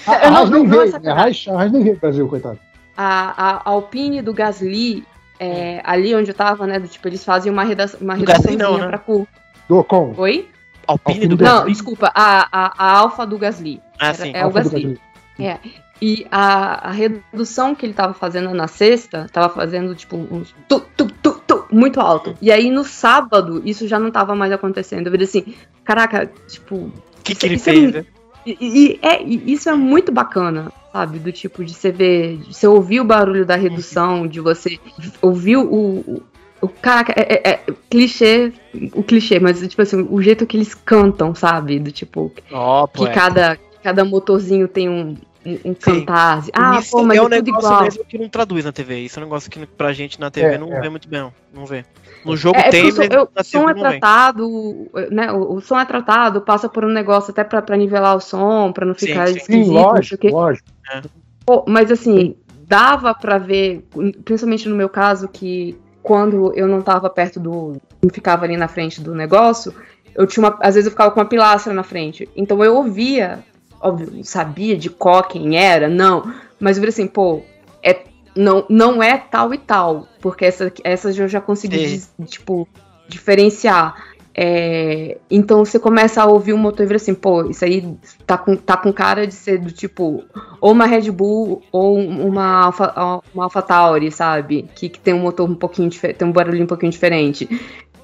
a 0.07 0.39
Haas 0.39 0.49
nem 0.49 0.67
veio, 0.67 0.93
a 1.07 1.21
Haas 1.21 1.71
nem 1.71 1.83
veio 1.83 1.97
Brasil, 1.97 2.27
coitado. 2.27 2.59
A, 2.97 3.61
a 3.61 3.69
Alpine 3.69 4.21
do 4.21 4.33
Gasly, 4.33 5.05
é, 5.39 5.79
ali 5.85 6.13
onde 6.13 6.31
eu 6.31 6.35
tava, 6.35 6.67
né, 6.67 6.81
do, 6.81 6.87
tipo, 6.89 7.07
eles 7.07 7.23
fazem 7.23 7.49
uma, 7.49 7.63
redação, 7.63 8.01
uma 8.01 8.15
redaçãozinha 8.15 8.77
né? 8.77 8.87
pra 8.87 8.97
cu. 8.97 9.25
Do 9.69 9.77
Ocon. 9.77 10.13
Oi? 10.17 10.49
Alpine, 10.85 11.15
Alpine 11.15 11.27
do 11.27 11.37
Gasly? 11.37 11.59
Não, 11.59 11.65
desculpa, 11.65 12.11
a, 12.13 12.49
a, 12.51 12.73
a 12.77 12.97
Alfa 12.97 13.25
do 13.25 13.37
Gasly. 13.37 13.81
Ah, 13.97 14.07
Era, 14.07 14.13
sim. 14.15 14.31
É 14.33 14.41
Alpha 14.41 14.59
o 14.59 14.63
Gasly. 14.63 14.99
É. 15.39 15.59
E 16.01 16.25
a, 16.31 16.89
a 16.89 16.91
redução 16.91 17.75
que 17.75 17.85
ele 17.85 17.93
tava 17.93 18.13
fazendo 18.13 18.53
na 18.53 18.67
sexta, 18.67 19.27
tava 19.31 19.49
fazendo 19.49 19.93
tipo 19.93 20.15
uns 20.15 20.55
tu, 20.67 20.81
tu, 20.95 21.07
tu, 21.21 21.41
tu, 21.45 21.65
muito 21.71 21.99
alto. 21.99 22.35
E 22.41 22.51
aí 22.51 22.69
no 22.71 22.85
sábado, 22.85 23.61
isso 23.65 23.87
já 23.87 23.99
não 23.99 24.09
tava 24.09 24.33
mais 24.33 24.51
acontecendo. 24.51 25.07
Eu 25.07 25.11
vi 25.11 25.23
assim, 25.23 25.53
caraca, 25.83 26.31
tipo. 26.47 26.75
O 26.75 26.93
que, 27.23 27.35
que 27.35 27.45
ele 27.45 27.55
é 27.55 27.59
fez, 27.59 27.95
é? 27.95 28.05
E, 28.45 28.57
e, 28.61 28.99
é, 29.01 29.21
e 29.21 29.51
isso 29.51 29.69
é 29.69 29.73
muito 29.73 30.11
bacana, 30.11 30.71
sabe? 30.93 31.19
Do 31.19 31.31
tipo 31.31 31.63
de 31.63 31.73
você 31.73 31.91
ver, 31.91 32.37
de 32.37 32.53
você 32.53 32.65
ouvir 32.65 33.01
o 33.01 33.05
barulho 33.05 33.45
da 33.45 33.55
redução, 33.55 34.25
de 34.25 34.39
você 34.39 34.79
ouvir 35.21 35.57
o, 35.57 35.69
o, 35.69 36.23
o 36.61 36.67
caraca, 36.69 37.13
é, 37.15 37.33
é, 37.33 37.49
é, 37.51 37.59
clichê, 37.89 38.53
o 38.93 39.03
clichê, 39.03 39.39
mas 39.39 39.59
tipo 39.67 39.81
assim, 39.81 40.07
o 40.09 40.21
jeito 40.21 40.47
que 40.47 40.55
eles 40.55 40.73
cantam, 40.73 41.35
sabe? 41.35 41.77
Do 41.77 41.91
tipo, 41.91 42.31
oh, 42.51 42.87
que 42.87 43.07
cada, 43.09 43.59
cada 43.83 44.05
motorzinho 44.05 44.67
tem 44.67 44.89
um, 44.89 45.17
um, 45.49 45.71
um 45.71 45.73
cantar. 45.73 46.43
Ah, 46.53 46.79
pô, 46.89 47.03
mas 47.03 47.17
é, 47.17 47.21
é 47.21 47.23
um 47.23 47.29
negócio 47.29 47.67
igual. 47.67 47.83
mesmo 47.83 48.05
que 48.05 48.17
não 48.17 48.29
traduz 48.29 48.65
na 48.65 48.71
TV. 48.71 48.99
Isso 48.99 49.19
é 49.19 49.21
um 49.21 49.25
negócio 49.25 49.49
que 49.49 49.65
pra 49.65 49.93
gente 49.93 50.19
na 50.19 50.29
TV 50.29 50.55
é, 50.55 50.57
não 50.57 50.71
é. 50.73 50.81
vê 50.81 50.89
muito 50.89 51.07
bem, 51.07 51.31
não 51.53 51.65
vê. 51.65 51.85
No 52.25 52.35
jogo 52.35 52.57
é, 52.57 52.69
tem, 52.69 52.91
mas 52.91 53.09
eu, 53.09 53.29
o 53.33 53.43
som 53.43 53.69
é 53.69 53.73
tratado, 53.73 54.89
né? 55.11 55.31
O, 55.31 55.55
o, 55.55 55.61
som 55.61 55.79
é 55.79 55.85
tratado, 55.85 56.41
passa 56.41 56.67
por 56.67 56.83
um 56.83 56.89
negócio 56.89 57.31
até 57.31 57.43
pra, 57.43 57.61
pra 57.61 57.77
nivelar 57.77 58.15
o 58.15 58.19
som, 58.19 58.71
pra 58.73 58.85
não 58.85 58.93
ficar 58.93 59.27
sim, 59.27 59.37
esquisito. 59.37 59.65
Sim, 59.65 59.71
lógico, 59.71 60.27
lógico. 60.27 60.67
É. 60.91 61.01
Pô, 61.45 61.63
mas 61.67 61.91
assim, 61.91 62.35
dava 62.67 63.13
pra 63.13 63.37
ver, 63.37 63.87
principalmente 64.23 64.67
no 64.67 64.75
meu 64.75 64.89
caso, 64.89 65.27
que 65.27 65.77
quando 66.03 66.53
eu 66.55 66.67
não 66.67 66.81
tava 66.81 67.09
perto 67.09 67.39
do. 67.39 67.77
não 68.01 68.09
ficava 68.11 68.45
ali 68.45 68.57
na 68.57 68.67
frente 68.67 69.01
do 69.01 69.15
negócio, 69.15 69.73
eu 70.15 70.27
tinha 70.27 70.45
uma. 70.45 70.57
Às 70.61 70.75
vezes 70.75 70.85
eu 70.85 70.91
ficava 70.91 71.11
com 71.11 71.19
uma 71.19 71.25
pilastra 71.25 71.73
na 71.73 71.83
frente. 71.83 72.27
Então 72.35 72.63
eu 72.63 72.75
ouvia 72.75 73.39
óbvio, 73.81 74.23
sabia 74.23 74.77
de 74.77 74.89
qual 74.89 75.23
quem 75.23 75.57
era, 75.57 75.87
não. 75.87 76.33
Mas 76.59 76.77
eu 76.77 76.81
falei 76.81 76.89
assim, 76.89 77.07
pô, 77.07 77.41
é, 77.83 78.03
não, 78.35 78.65
não 78.69 79.01
é 79.01 79.17
tal 79.17 79.53
e 79.53 79.57
tal. 79.57 80.07
Porque 80.21 80.45
essa, 80.45 80.71
essa 80.83 81.09
eu 81.09 81.27
já 81.27 81.41
consegui, 81.41 82.01
tipo, 82.25 82.67
diferenciar. 83.07 84.09
É, 84.41 85.17
então 85.29 85.65
você 85.65 85.77
começa 85.77 86.21
a 86.21 86.25
ouvir 86.25 86.53
o 86.53 86.57
motor 86.57 86.83
e 86.83 86.87
vira 86.87 86.95
assim, 86.95 87.13
pô, 87.13 87.49
isso 87.49 87.65
aí 87.65 87.97
tá 88.25 88.37
com, 88.37 88.55
tá 88.55 88.77
com 88.77 88.93
cara 88.93 89.27
de 89.27 89.33
ser 89.33 89.57
do 89.57 89.69
tipo, 89.69 90.23
ou 90.61 90.71
uma 90.71 90.85
Red 90.85 91.11
Bull 91.11 91.61
ou 91.71 91.97
uma 91.97 92.63
Alpha, 92.63 93.21
uma 93.33 93.43
Alpha 93.45 93.61
Tauri, 93.61 94.11
sabe? 94.11 94.65
Que, 94.75 94.87
que 94.87 94.99
tem 94.99 95.13
um 95.13 95.19
motor 95.19 95.49
um 95.49 95.55
pouquinho 95.55 95.89
tem 95.89 96.25
um 96.25 96.31
barulho 96.31 96.63
um 96.63 96.67
pouquinho 96.67 96.91
diferente. 96.91 97.49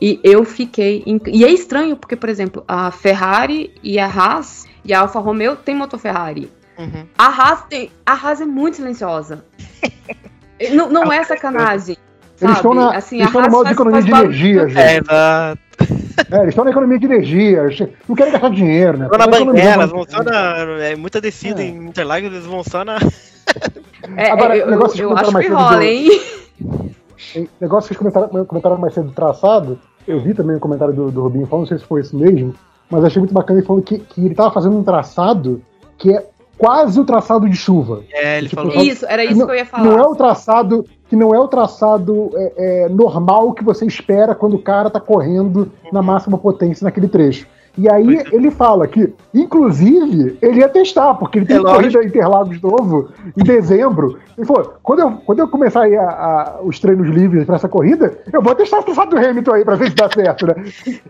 E 0.02 0.20
eu 0.24 0.44
fiquei. 0.44 1.04
E 1.28 1.46
é 1.46 1.50
estranho, 1.50 1.96
porque, 1.96 2.16
por 2.16 2.30
exemplo, 2.30 2.64
a 2.68 2.92
Ferrari 2.92 3.74
e 3.82 3.98
a 3.98 4.06
Haas 4.06 4.66
e 4.84 4.94
a 4.94 5.02
Alfa 5.02 5.20
Romeo 5.20 5.56
tem 5.56 5.76
motor 5.76 6.00
Ferrari. 6.00 6.50
Uhum. 6.78 7.06
A 7.18 7.28
Haas 7.28 7.64
tem. 7.70 7.92
A 8.06 8.14
Haas 8.14 8.42
é 8.42 8.46
muito 8.46 8.78
silenciosa. 8.78 9.46
não, 10.74 10.90
não 10.90 11.12
é 11.12 11.24
sacanagem. 11.24 11.98
Eles 12.42 12.56
estão 12.58 12.74
na, 12.74 12.96
assim, 12.96 13.18
eles 13.18 13.28
estão 13.28 13.42
no 13.42 13.50
modo 13.50 13.68
de 13.68 13.74
economia 13.74 14.02
de 14.02 14.12
energia, 14.12 14.68
gente. 14.68 14.78
É, 14.78 14.98
exato. 14.98 15.60
É, 16.32 16.38
eles 16.38 16.50
estão 16.50 16.66
na 16.66 16.72
economia 16.72 17.00
de 17.00 17.06
energia. 17.06 17.90
Não 18.08 18.16
querem 18.16 18.34
gastar 18.34 18.50
dinheiro, 18.50 18.98
né? 18.98 19.08
Vão 19.08 19.18
na 19.18 19.28
banguela, 19.28 19.84
eles 19.84 19.92
vão 19.92 20.06
só 20.08 20.24
na. 20.24 20.84
É, 20.84 20.96
muita 20.96 21.22
descida 21.22 21.62
é. 21.62 21.66
em 21.66 21.88
Interlagos, 21.88 22.32
eles 22.32 22.46
vão 22.46 22.64
só 22.64 22.84
na. 22.84 22.98
É, 24.18 24.32
Agora, 24.32 24.56
eu, 24.56 24.70
negócio 24.70 25.02
eu, 25.02 25.10
eu 25.12 25.18
acho 25.18 25.38
que 25.38 25.48
rola, 25.48 25.84
hein? 25.84 26.22
Negócio 27.60 27.88
que 27.90 27.96
vocês 27.96 28.14
comentaram, 28.14 28.46
comentaram 28.46 28.78
mais 28.78 28.94
cedo 28.94 29.08
do 29.08 29.14
traçado. 29.14 29.80
Eu 30.08 30.20
vi 30.20 30.34
também 30.34 30.56
o 30.56 30.60
comentário 30.60 30.94
do, 30.94 31.12
do 31.12 31.22
Rubinho 31.22 31.48
falando, 31.48 31.64
não 31.64 31.68
sei 31.70 31.80
se 31.80 31.86
foi 31.86 32.02
isso 32.02 32.16
mesmo 32.16 32.54
mas 32.90 33.04
achei 33.04 33.20
muito 33.20 33.34
bacana 33.34 33.60
ele 33.60 33.68
falando 33.68 33.84
que, 33.84 34.00
que 34.00 34.22
ele 34.22 34.32
estava 34.32 34.52
fazendo 34.52 34.78
um 34.78 34.84
traçado 34.84 35.62
que 35.98 36.14
é 36.14 36.26
quase 36.58 37.00
o 37.00 37.06
traçado 37.06 37.50
de 37.50 37.56
chuva. 37.56 38.04
É, 38.12 38.38
ele 38.38 38.50
tipo, 38.50 38.62
falou 38.62 38.82
isso, 38.82 39.06
era 39.06 39.24
isso 39.24 39.40
não, 39.40 39.46
que 39.46 39.52
eu 39.52 39.58
ia 39.58 39.66
falar. 39.66 39.84
Não 39.84 39.98
é 39.98 40.08
o 40.08 40.16
traçado 40.16 40.86
que 41.08 41.16
não 41.16 41.34
é 41.34 41.40
o 41.40 41.48
traçado 41.48 42.32
é, 42.34 42.86
é, 42.86 42.90
normal 42.90 43.54
que 43.54 43.64
você 43.64 43.86
espera 43.86 44.34
quando 44.34 44.56
o 44.56 44.62
cara 44.62 44.90
tá 44.90 45.00
correndo 45.00 45.72
na 45.92 46.00
uhum. 46.00 46.06
máxima 46.06 46.38
potência 46.38 46.84
naquele 46.84 47.08
trecho. 47.08 47.48
E 47.78 47.90
aí 47.90 48.18
é. 48.18 48.24
ele 48.32 48.50
fala 48.50 48.88
que, 48.88 49.14
inclusive, 49.34 50.38
ele 50.42 50.60
ia 50.60 50.70
testar, 50.70 51.14
porque 51.16 51.40
ele 51.40 51.46
tem 51.46 51.58
é 51.58 51.62
corrida 51.62 52.04
Interlagos 52.04 52.62
novo 52.62 53.10
em 53.38 53.44
dezembro. 53.44 54.18
Ele 54.38 54.48
falou: 54.48 54.76
quando 54.82 55.00
eu, 55.00 55.12
quando 55.26 55.40
eu 55.40 55.48
começar 55.48 55.84
aí 55.84 55.96
a, 55.96 56.10
a, 56.10 56.62
os 56.62 56.80
treinos 56.80 57.08
livres 57.08 57.46
para 57.46 57.56
essa 57.56 57.68
corrida, 57.68 58.18
eu 58.32 58.42
vou 58.42 58.56
testar 58.56 58.80
o 58.80 58.84
traçado 58.84 59.12
do 59.12 59.18
Hamilton 59.18 59.54
aí 59.54 59.66
para 59.66 59.76
ver 59.76 59.90
se 59.90 59.96
dá 59.96 60.10
certo, 60.10 60.48
né? 60.48 60.56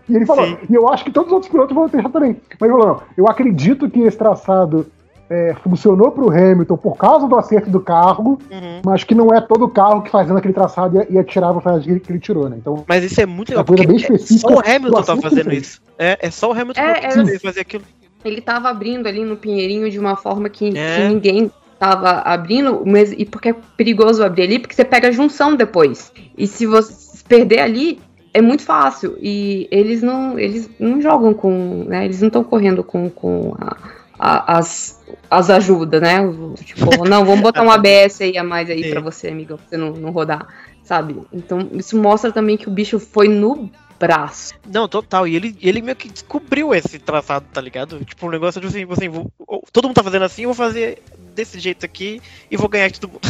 E 0.08 0.16
ele 0.16 0.26
falou: 0.26 0.46
Sim. 0.46 0.58
e 0.68 0.74
eu 0.74 0.88
acho 0.88 1.04
que 1.04 1.12
todos 1.12 1.28
os 1.28 1.34
outros 1.34 1.50
pilotos 1.50 1.74
vão 1.74 1.88
testar 1.88 2.10
também. 2.10 2.36
Mas 2.60 2.68
ele 2.68 2.78
falou: 2.78 2.86
não, 2.86 3.02
eu 3.16 3.28
acredito 3.28 3.88
que 3.88 4.00
esse 4.00 4.16
traçado 4.16 4.86
é, 5.28 5.54
funcionou 5.62 6.10
para 6.10 6.24
o 6.24 6.30
Hamilton 6.30 6.76
por 6.76 6.96
causa 6.96 7.26
do 7.26 7.36
acerto 7.36 7.68
do 7.70 7.80
carro, 7.80 8.38
uhum. 8.50 8.80
mas 8.84 9.04
que 9.04 9.14
não 9.14 9.34
é 9.34 9.40
todo 9.40 9.68
carro 9.68 10.02
que 10.02 10.10
fazendo 10.10 10.38
aquele 10.38 10.54
traçado 10.54 10.96
ia, 10.96 11.06
ia 11.10 11.24
tirar 11.24 11.48
a 11.48 11.52
vantagem 11.52 11.98
que 11.98 12.12
ele 12.12 12.20
tirou, 12.20 12.48
né? 12.48 12.56
Então, 12.58 12.84
mas 12.86 13.04
isso 13.04 13.20
é 13.20 13.26
muito 13.26 13.50
legal, 13.50 13.64
porque 13.64 13.86
bem 13.86 13.96
específica, 13.96 14.48
só 14.48 14.54
o 14.54 14.60
Hamilton 14.60 15.02
tá 15.02 15.16
fazendo 15.16 15.52
isso. 15.52 15.80
É, 15.98 16.18
é 16.20 16.30
só 16.30 16.50
o 16.50 16.52
Hamilton 16.52 16.80
é, 16.80 16.94
tá 16.94 17.10
fazendo, 17.10 17.40
fazer 17.40 17.60
aquilo. 17.60 17.84
Ele 18.24 18.40
tava 18.40 18.68
abrindo 18.68 19.06
ali 19.06 19.24
no 19.24 19.36
Pinheirinho 19.36 19.90
de 19.90 19.98
uma 19.98 20.16
forma 20.16 20.48
que, 20.48 20.76
é. 20.76 20.96
que 20.96 21.08
ninguém 21.08 21.50
tava 21.78 22.10
abrindo, 22.20 22.82
mas, 22.86 23.12
e 23.12 23.24
porque 23.24 23.50
é 23.50 23.54
perigoso 23.76 24.24
abrir 24.24 24.42
ali, 24.42 24.58
porque 24.58 24.74
você 24.74 24.84
pega 24.84 25.08
a 25.08 25.12
junção 25.12 25.54
depois. 25.54 26.12
E 26.36 26.46
se 26.46 26.66
você 26.66 27.22
perder 27.28 27.60
ali, 27.60 28.00
é 28.32 28.40
muito 28.40 28.62
fácil. 28.62 29.16
E 29.20 29.68
eles 29.70 30.02
não, 30.02 30.38
eles 30.38 30.70
não 30.78 31.00
jogam 31.00 31.34
com. 31.34 31.84
Né, 31.86 32.04
eles 32.04 32.20
não 32.20 32.28
estão 32.28 32.44
correndo 32.44 32.82
com, 32.84 33.10
com 33.10 33.54
a, 33.58 33.76
a, 34.18 34.58
as, 34.58 35.00
as 35.30 35.50
ajudas, 35.50 36.00
né? 36.00 36.18
Tipo, 36.64 37.04
não, 37.08 37.24
vamos 37.24 37.40
botar 37.40 37.62
um 37.62 37.70
ABS 37.70 38.20
aí 38.20 38.36
a 38.36 38.44
mais 38.44 38.70
aí 38.70 38.90
para 38.90 39.00
você, 39.00 39.28
amigo, 39.28 39.56
pra 39.56 39.66
você 39.68 39.76
não, 39.76 39.92
não 39.92 40.10
rodar, 40.10 40.46
sabe? 40.82 41.20
Então, 41.32 41.68
isso 41.72 42.00
mostra 42.00 42.32
também 42.32 42.56
que 42.56 42.68
o 42.68 42.72
bicho 42.72 42.98
foi 42.98 43.28
no 43.28 43.70
braço. 43.98 44.54
Não, 44.70 44.88
total. 44.88 45.26
E 45.26 45.36
ele, 45.36 45.56
ele 45.60 45.82
meio 45.82 45.96
que 45.96 46.08
descobriu 46.08 46.74
esse 46.74 46.98
traçado, 46.98 47.46
tá 47.52 47.60
ligado? 47.60 48.04
Tipo, 48.04 48.26
um 48.26 48.30
negócio 48.30 48.60
de 48.60 48.66
assim, 48.66 48.86
assim 48.90 49.08
vou, 49.08 49.30
todo 49.72 49.86
mundo 49.86 49.96
tá 49.96 50.04
fazendo 50.04 50.24
assim, 50.24 50.42
eu 50.42 50.48
vou 50.48 50.54
fazer 50.54 51.02
desse 51.34 51.58
jeito 51.58 51.84
aqui 51.84 52.20
e 52.50 52.56
vou 52.56 52.68
ganhar 52.68 52.88
de 52.88 53.00
todo 53.00 53.12
mundo. 53.12 53.28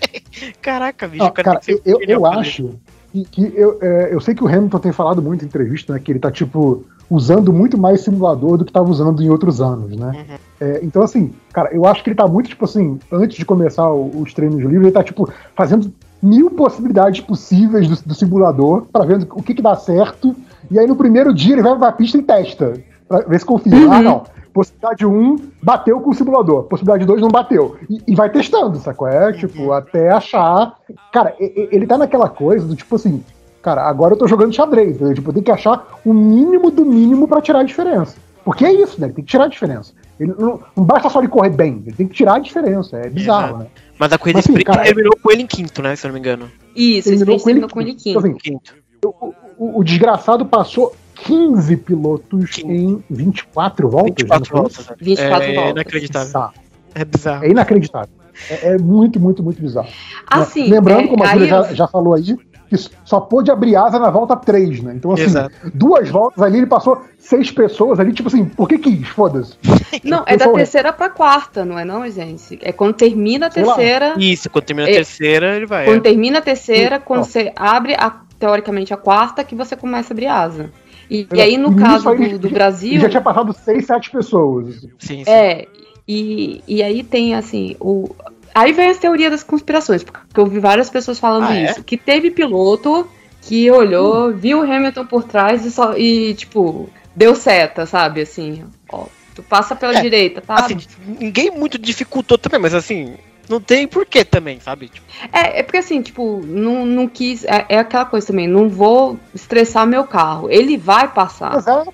Caraca, 0.60 1.08
bicho, 1.08 1.24
ah, 1.24 1.30
cara, 1.30 1.60
eu, 1.66 1.80
eu, 1.84 2.00
eu 2.02 2.26
acho 2.26 2.78
que, 3.12 3.24
que 3.24 3.52
eu, 3.54 3.78
é, 3.80 4.12
eu 4.12 4.20
sei 4.20 4.34
que 4.34 4.44
o 4.44 4.48
Hamilton 4.48 4.78
tem 4.78 4.92
falado 4.92 5.22
muito 5.22 5.42
em 5.42 5.48
entrevista, 5.48 5.94
né? 5.94 5.98
Que 5.98 6.12
ele 6.12 6.18
tá 6.18 6.30
tipo 6.30 6.84
usando 7.10 7.52
muito 7.52 7.78
mais 7.78 8.00
simulador 8.00 8.58
do 8.58 8.64
que 8.64 8.70
estava 8.70 8.90
usando 8.90 9.22
em 9.22 9.30
outros 9.30 9.60
anos, 9.60 9.96
né? 9.96 10.26
Uhum. 10.28 10.36
É, 10.60 10.80
então, 10.82 11.02
assim, 11.02 11.32
cara, 11.52 11.72
eu 11.72 11.86
acho 11.86 12.02
que 12.02 12.10
ele 12.10 12.16
tá 12.16 12.26
muito, 12.26 12.48
tipo 12.48 12.64
assim, 12.64 12.98
antes 13.12 13.36
de 13.36 13.44
começar 13.44 13.88
o, 13.90 14.10
os 14.20 14.34
treinos 14.34 14.58
livres, 14.58 14.82
ele 14.82 14.90
tá, 14.90 15.04
tipo, 15.04 15.30
fazendo 15.54 15.92
mil 16.22 16.50
possibilidades 16.50 17.20
possíveis 17.20 17.88
do, 17.88 18.08
do 18.08 18.14
simulador 18.14 18.86
para 18.92 19.04
ver 19.04 19.26
o 19.30 19.42
que, 19.42 19.54
que 19.54 19.62
dá 19.62 19.76
certo. 19.76 20.34
E 20.70 20.78
aí 20.78 20.86
no 20.86 20.96
primeiro 20.96 21.32
dia 21.32 21.54
ele 21.54 21.62
vai 21.62 21.76
pra 21.78 21.92
pista 21.92 22.18
e 22.18 22.22
testa. 22.22 22.74
Pra 23.08 23.20
ver 23.20 23.38
se 23.38 23.46
confia. 23.46 23.74
Uhum. 23.76 23.92
Ah, 23.92 24.02
não. 24.02 24.24
Possibilidade 24.52 25.04
1 25.04 25.36
bateu 25.62 26.00
com 26.00 26.10
o 26.10 26.14
simulador. 26.14 26.62
Possibilidade 26.64 27.04
2 27.04 27.20
não 27.20 27.28
bateu. 27.28 27.76
E, 27.88 28.02
e 28.08 28.14
vai 28.14 28.30
testando, 28.30 28.78
sacou? 28.78 29.06
É, 29.06 29.32
tipo, 29.32 29.62
uhum. 29.62 29.72
até 29.72 30.10
achar. 30.10 30.74
Cara, 31.12 31.34
ele 31.38 31.86
tá 31.86 31.98
naquela 31.98 32.28
coisa 32.28 32.66
do 32.66 32.74
tipo 32.74 32.96
assim, 32.96 33.22
cara, 33.66 33.82
agora 33.82 34.14
eu 34.14 34.18
tô 34.18 34.28
jogando 34.28 34.54
xadrez. 34.54 35.00
Né? 35.00 35.12
Tipo, 35.12 35.32
tem 35.32 35.42
que 35.42 35.50
achar 35.50 35.98
o 36.04 36.14
mínimo 36.14 36.70
do 36.70 36.86
mínimo 36.86 37.26
para 37.26 37.42
tirar 37.42 37.60
a 37.60 37.64
diferença. 37.64 38.16
Porque 38.44 38.64
é 38.64 38.72
isso, 38.72 39.00
né? 39.00 39.08
Ele 39.08 39.14
tem 39.14 39.24
que 39.24 39.30
tirar 39.30 39.46
a 39.46 39.48
diferença. 39.48 39.92
Ele 40.20 40.32
não, 40.38 40.60
não, 40.76 40.84
basta 40.84 41.10
só 41.10 41.18
ele 41.18 41.26
correr 41.26 41.50
bem, 41.50 41.82
ele 41.84 41.96
tem 41.96 42.06
que 42.06 42.14
tirar 42.14 42.36
a 42.36 42.38
diferença. 42.38 42.96
É 42.96 43.10
bizarro, 43.10 43.58
né? 43.58 43.66
Mas 43.98 44.12
a 44.12 44.18
corrida 44.18 44.38
Mas, 44.38 44.46
assim, 44.46 44.56
sprint 44.56 44.84
terminou 44.84 45.18
com 45.20 45.32
ele 45.32 45.42
em 45.42 45.46
quinto, 45.48 45.82
né? 45.82 45.96
Se 45.96 46.06
eu 46.06 46.10
não 46.10 46.14
me 46.14 46.20
engano. 46.20 46.48
Isso, 46.76 47.08
terminou 47.08 47.40
com 47.40 47.50
ele, 47.50 47.68
com 47.68 47.80
ele 47.80 47.90
em 47.90 47.96
quinto. 47.96 48.18
Então, 48.18 48.30
assim, 48.30 48.38
quinto. 48.38 48.74
O, 49.04 49.34
o, 49.58 49.80
o, 49.80 49.84
desgraçado 49.84 50.46
passou 50.46 50.94
15 51.16 51.76
pilotos 51.78 52.50
quinto. 52.50 52.70
em 52.70 53.04
24 53.10 53.88
voltas. 53.88 54.14
24 54.16 54.56
voltas. 54.56 54.86
24 55.00 55.42
é, 55.42 55.54
voltas. 55.54 55.70
Inacreditável. 55.72 56.50
É 56.94 57.04
bizarro. 57.04 57.44
É 57.44 57.48
inacreditável. 57.50 58.10
É, 58.48 58.74
é 58.74 58.78
muito, 58.78 59.18
muito, 59.18 59.42
muito 59.42 59.60
bizarro. 59.60 59.88
Assim, 60.26 60.68
Lembrando, 60.68 61.08
como 61.08 61.24
a 61.24 61.32
Júlia 61.32 61.48
já, 61.48 61.74
já 61.74 61.88
falou 61.88 62.14
aí, 62.14 62.36
que 62.68 62.76
só 63.04 63.20
pôde 63.20 63.50
abrir 63.50 63.76
asa 63.76 63.98
na 63.98 64.10
volta 64.10 64.36
3, 64.36 64.82
né? 64.82 64.94
Então, 64.96 65.12
assim, 65.12 65.22
Exato. 65.22 65.54
duas 65.72 66.08
voltas 66.08 66.42
ali, 66.42 66.58
ele 66.58 66.66
passou 66.66 67.02
seis 67.18 67.50
pessoas 67.50 67.98
ali, 68.00 68.12
tipo 68.12 68.28
assim, 68.28 68.44
por 68.44 68.68
que 68.68 68.78
quis? 68.78 69.08
Foda-se. 69.08 69.54
Não, 70.04 70.24
é 70.26 70.36
da 70.36 70.48
terceira 70.48 70.92
pra 70.92 71.08
quarta, 71.08 71.64
não 71.64 71.78
é 71.78 71.84
não, 71.84 72.08
gente? 72.10 72.58
É 72.62 72.70
quando 72.70 72.94
termina 72.94 73.46
a 73.46 73.50
terceira. 73.50 74.14
Isso, 74.18 74.50
quando 74.50 74.64
termina 74.64 74.88
a 74.88 74.90
é, 74.90 74.94
terceira, 74.94 75.56
ele 75.56 75.66
vai. 75.66 75.84
Quando 75.84 75.98
é. 75.98 76.00
termina 76.00 76.38
a 76.38 76.42
terceira, 76.42 77.00
quando 77.00 77.24
você 77.24 77.52
abre, 77.56 77.94
a, 77.94 78.20
teoricamente, 78.38 78.92
a 78.92 78.96
quarta, 78.96 79.42
que 79.42 79.54
você 79.54 79.74
começa 79.74 80.12
a 80.12 80.14
abrir 80.14 80.26
asa. 80.26 80.70
E, 81.10 81.26
e 81.32 81.40
aí, 81.40 81.56
no 81.56 81.72
e 81.72 81.76
caso 81.76 82.08
aí, 82.08 82.32
do, 82.32 82.38
do 82.40 82.50
Brasil. 82.50 83.00
Já 83.00 83.08
tinha 83.08 83.22
passado 83.22 83.52
seis, 83.52 83.86
sete 83.86 84.10
pessoas. 84.10 84.74
Sim, 84.98 85.24
sim. 85.24 85.30
É. 85.30 85.66
E, 86.06 86.62
e 86.68 86.82
aí 86.82 87.02
tem, 87.02 87.34
assim, 87.34 87.74
o, 87.80 88.14
Aí 88.56 88.72
vem 88.72 88.88
as 88.88 88.96
teorias 88.96 89.30
das 89.30 89.42
conspirações, 89.42 90.02
porque 90.02 90.40
eu 90.40 90.46
vi 90.46 90.58
várias 90.58 90.88
pessoas 90.88 91.18
falando 91.18 91.44
ah, 91.44 91.54
é? 91.54 91.64
isso. 91.66 91.80
É? 91.80 91.82
Que 91.82 91.98
teve 91.98 92.30
piloto 92.30 93.06
que 93.42 93.70
olhou, 93.70 94.30
hum. 94.30 94.32
viu 94.32 94.60
o 94.60 94.62
Hamilton 94.62 95.04
por 95.04 95.24
trás 95.24 95.66
e, 95.66 95.70
só, 95.70 95.94
e 95.94 96.32
tipo, 96.32 96.88
deu 97.14 97.34
seta, 97.34 97.84
sabe? 97.84 98.22
Assim, 98.22 98.64
ó, 98.90 99.04
tu 99.34 99.42
passa 99.42 99.76
pela 99.76 99.98
é, 99.98 100.00
direita, 100.00 100.40
tá? 100.40 100.54
Assim, 100.54 100.78
ninguém 101.06 101.50
muito 101.50 101.76
dificultou 101.76 102.38
também, 102.38 102.58
mas 102.58 102.72
assim, 102.72 103.18
não 103.46 103.60
tem 103.60 103.86
porquê 103.86 104.24
também, 104.24 104.58
sabe? 104.58 104.88
Tipo... 104.88 105.06
É, 105.30 105.60
é 105.60 105.62
porque 105.62 105.76
assim, 105.76 106.00
tipo, 106.00 106.40
não, 106.42 106.86
não 106.86 107.06
quis. 107.06 107.44
É, 107.44 107.66
é, 107.68 107.78
aquela 107.78 108.06
coisa 108.06 108.26
também, 108.26 108.48
não 108.48 108.70
vou 108.70 109.18
estressar 109.34 109.86
meu 109.86 110.04
carro. 110.04 110.50
Ele 110.50 110.78
vai 110.78 111.08
passar. 111.12 111.56
Exato. 111.56 111.92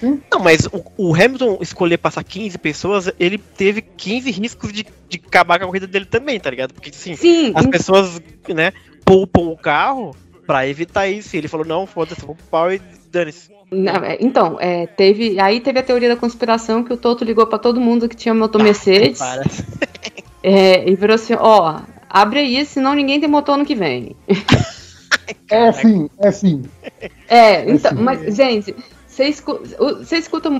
Sim. 0.00 0.06
Sim. 0.16 0.22
Não, 0.30 0.40
mas 0.40 0.66
o, 0.66 0.84
o, 0.96 1.14
Hamilton 1.14 1.58
escolher 1.60 1.96
passar 1.98 2.22
15 2.22 2.58
pessoas, 2.58 3.10
ele 3.18 3.38
teve 3.38 3.80
15 3.80 4.30
riscos 4.30 4.72
de, 4.72 4.86
de 5.08 5.22
acabar 5.26 5.58
com 5.58 5.64
a 5.64 5.66
corrida 5.68 5.86
dele 5.86 6.04
também, 6.04 6.38
tá 6.38 6.50
ligado? 6.50 6.74
Porque 6.74 6.90
assim, 6.90 7.16
Sim, 7.16 7.52
as 7.54 7.66
pessoas, 7.66 8.20
né, 8.48 8.72
poupam 9.04 9.42
o 9.42 9.56
carro 9.56 10.14
pra 10.46 10.68
evitar 10.68 11.08
isso. 11.08 11.34
E 11.34 11.38
ele 11.38 11.48
falou, 11.48 11.66
não, 11.66 11.86
foda-se, 11.86 12.24
vou 12.24 12.34
pro 12.34 12.44
pau 12.46 12.72
e 12.72 12.80
dane-se. 13.10 13.50
É, 13.72 14.24
então, 14.24 14.58
é, 14.60 14.86
teve. 14.86 15.40
Aí 15.40 15.60
teve 15.60 15.80
a 15.80 15.82
teoria 15.82 16.08
da 16.08 16.16
conspiração 16.16 16.84
que 16.84 16.92
o 16.92 16.96
Toto 16.96 17.24
ligou 17.24 17.46
para 17.46 17.58
todo 17.58 17.80
mundo 17.80 18.08
que 18.08 18.16
tinha 18.16 18.34
motor 18.34 18.60
ah, 18.60 18.64
Mercedes. 18.64 19.20
é, 20.42 20.88
e 20.88 20.94
virou 20.94 21.14
assim, 21.14 21.34
ó, 21.34 21.80
abre 22.08 22.40
aí, 22.40 22.64
senão 22.64 22.94
ninguém 22.94 23.18
tem 23.18 23.28
motor 23.28 23.56
no 23.56 23.64
que 23.64 23.74
vem. 23.74 24.14
É 25.50 25.72
sim, 25.72 26.08
é 26.18 26.30
sim. 26.30 26.62
É, 27.28 27.68
então, 27.70 27.92
é 27.92 27.94
mas, 27.94 28.36
gente, 28.36 28.74
você 29.16 29.24
escuta, 29.24 29.76
você 29.78 30.16
escuta. 30.18 30.50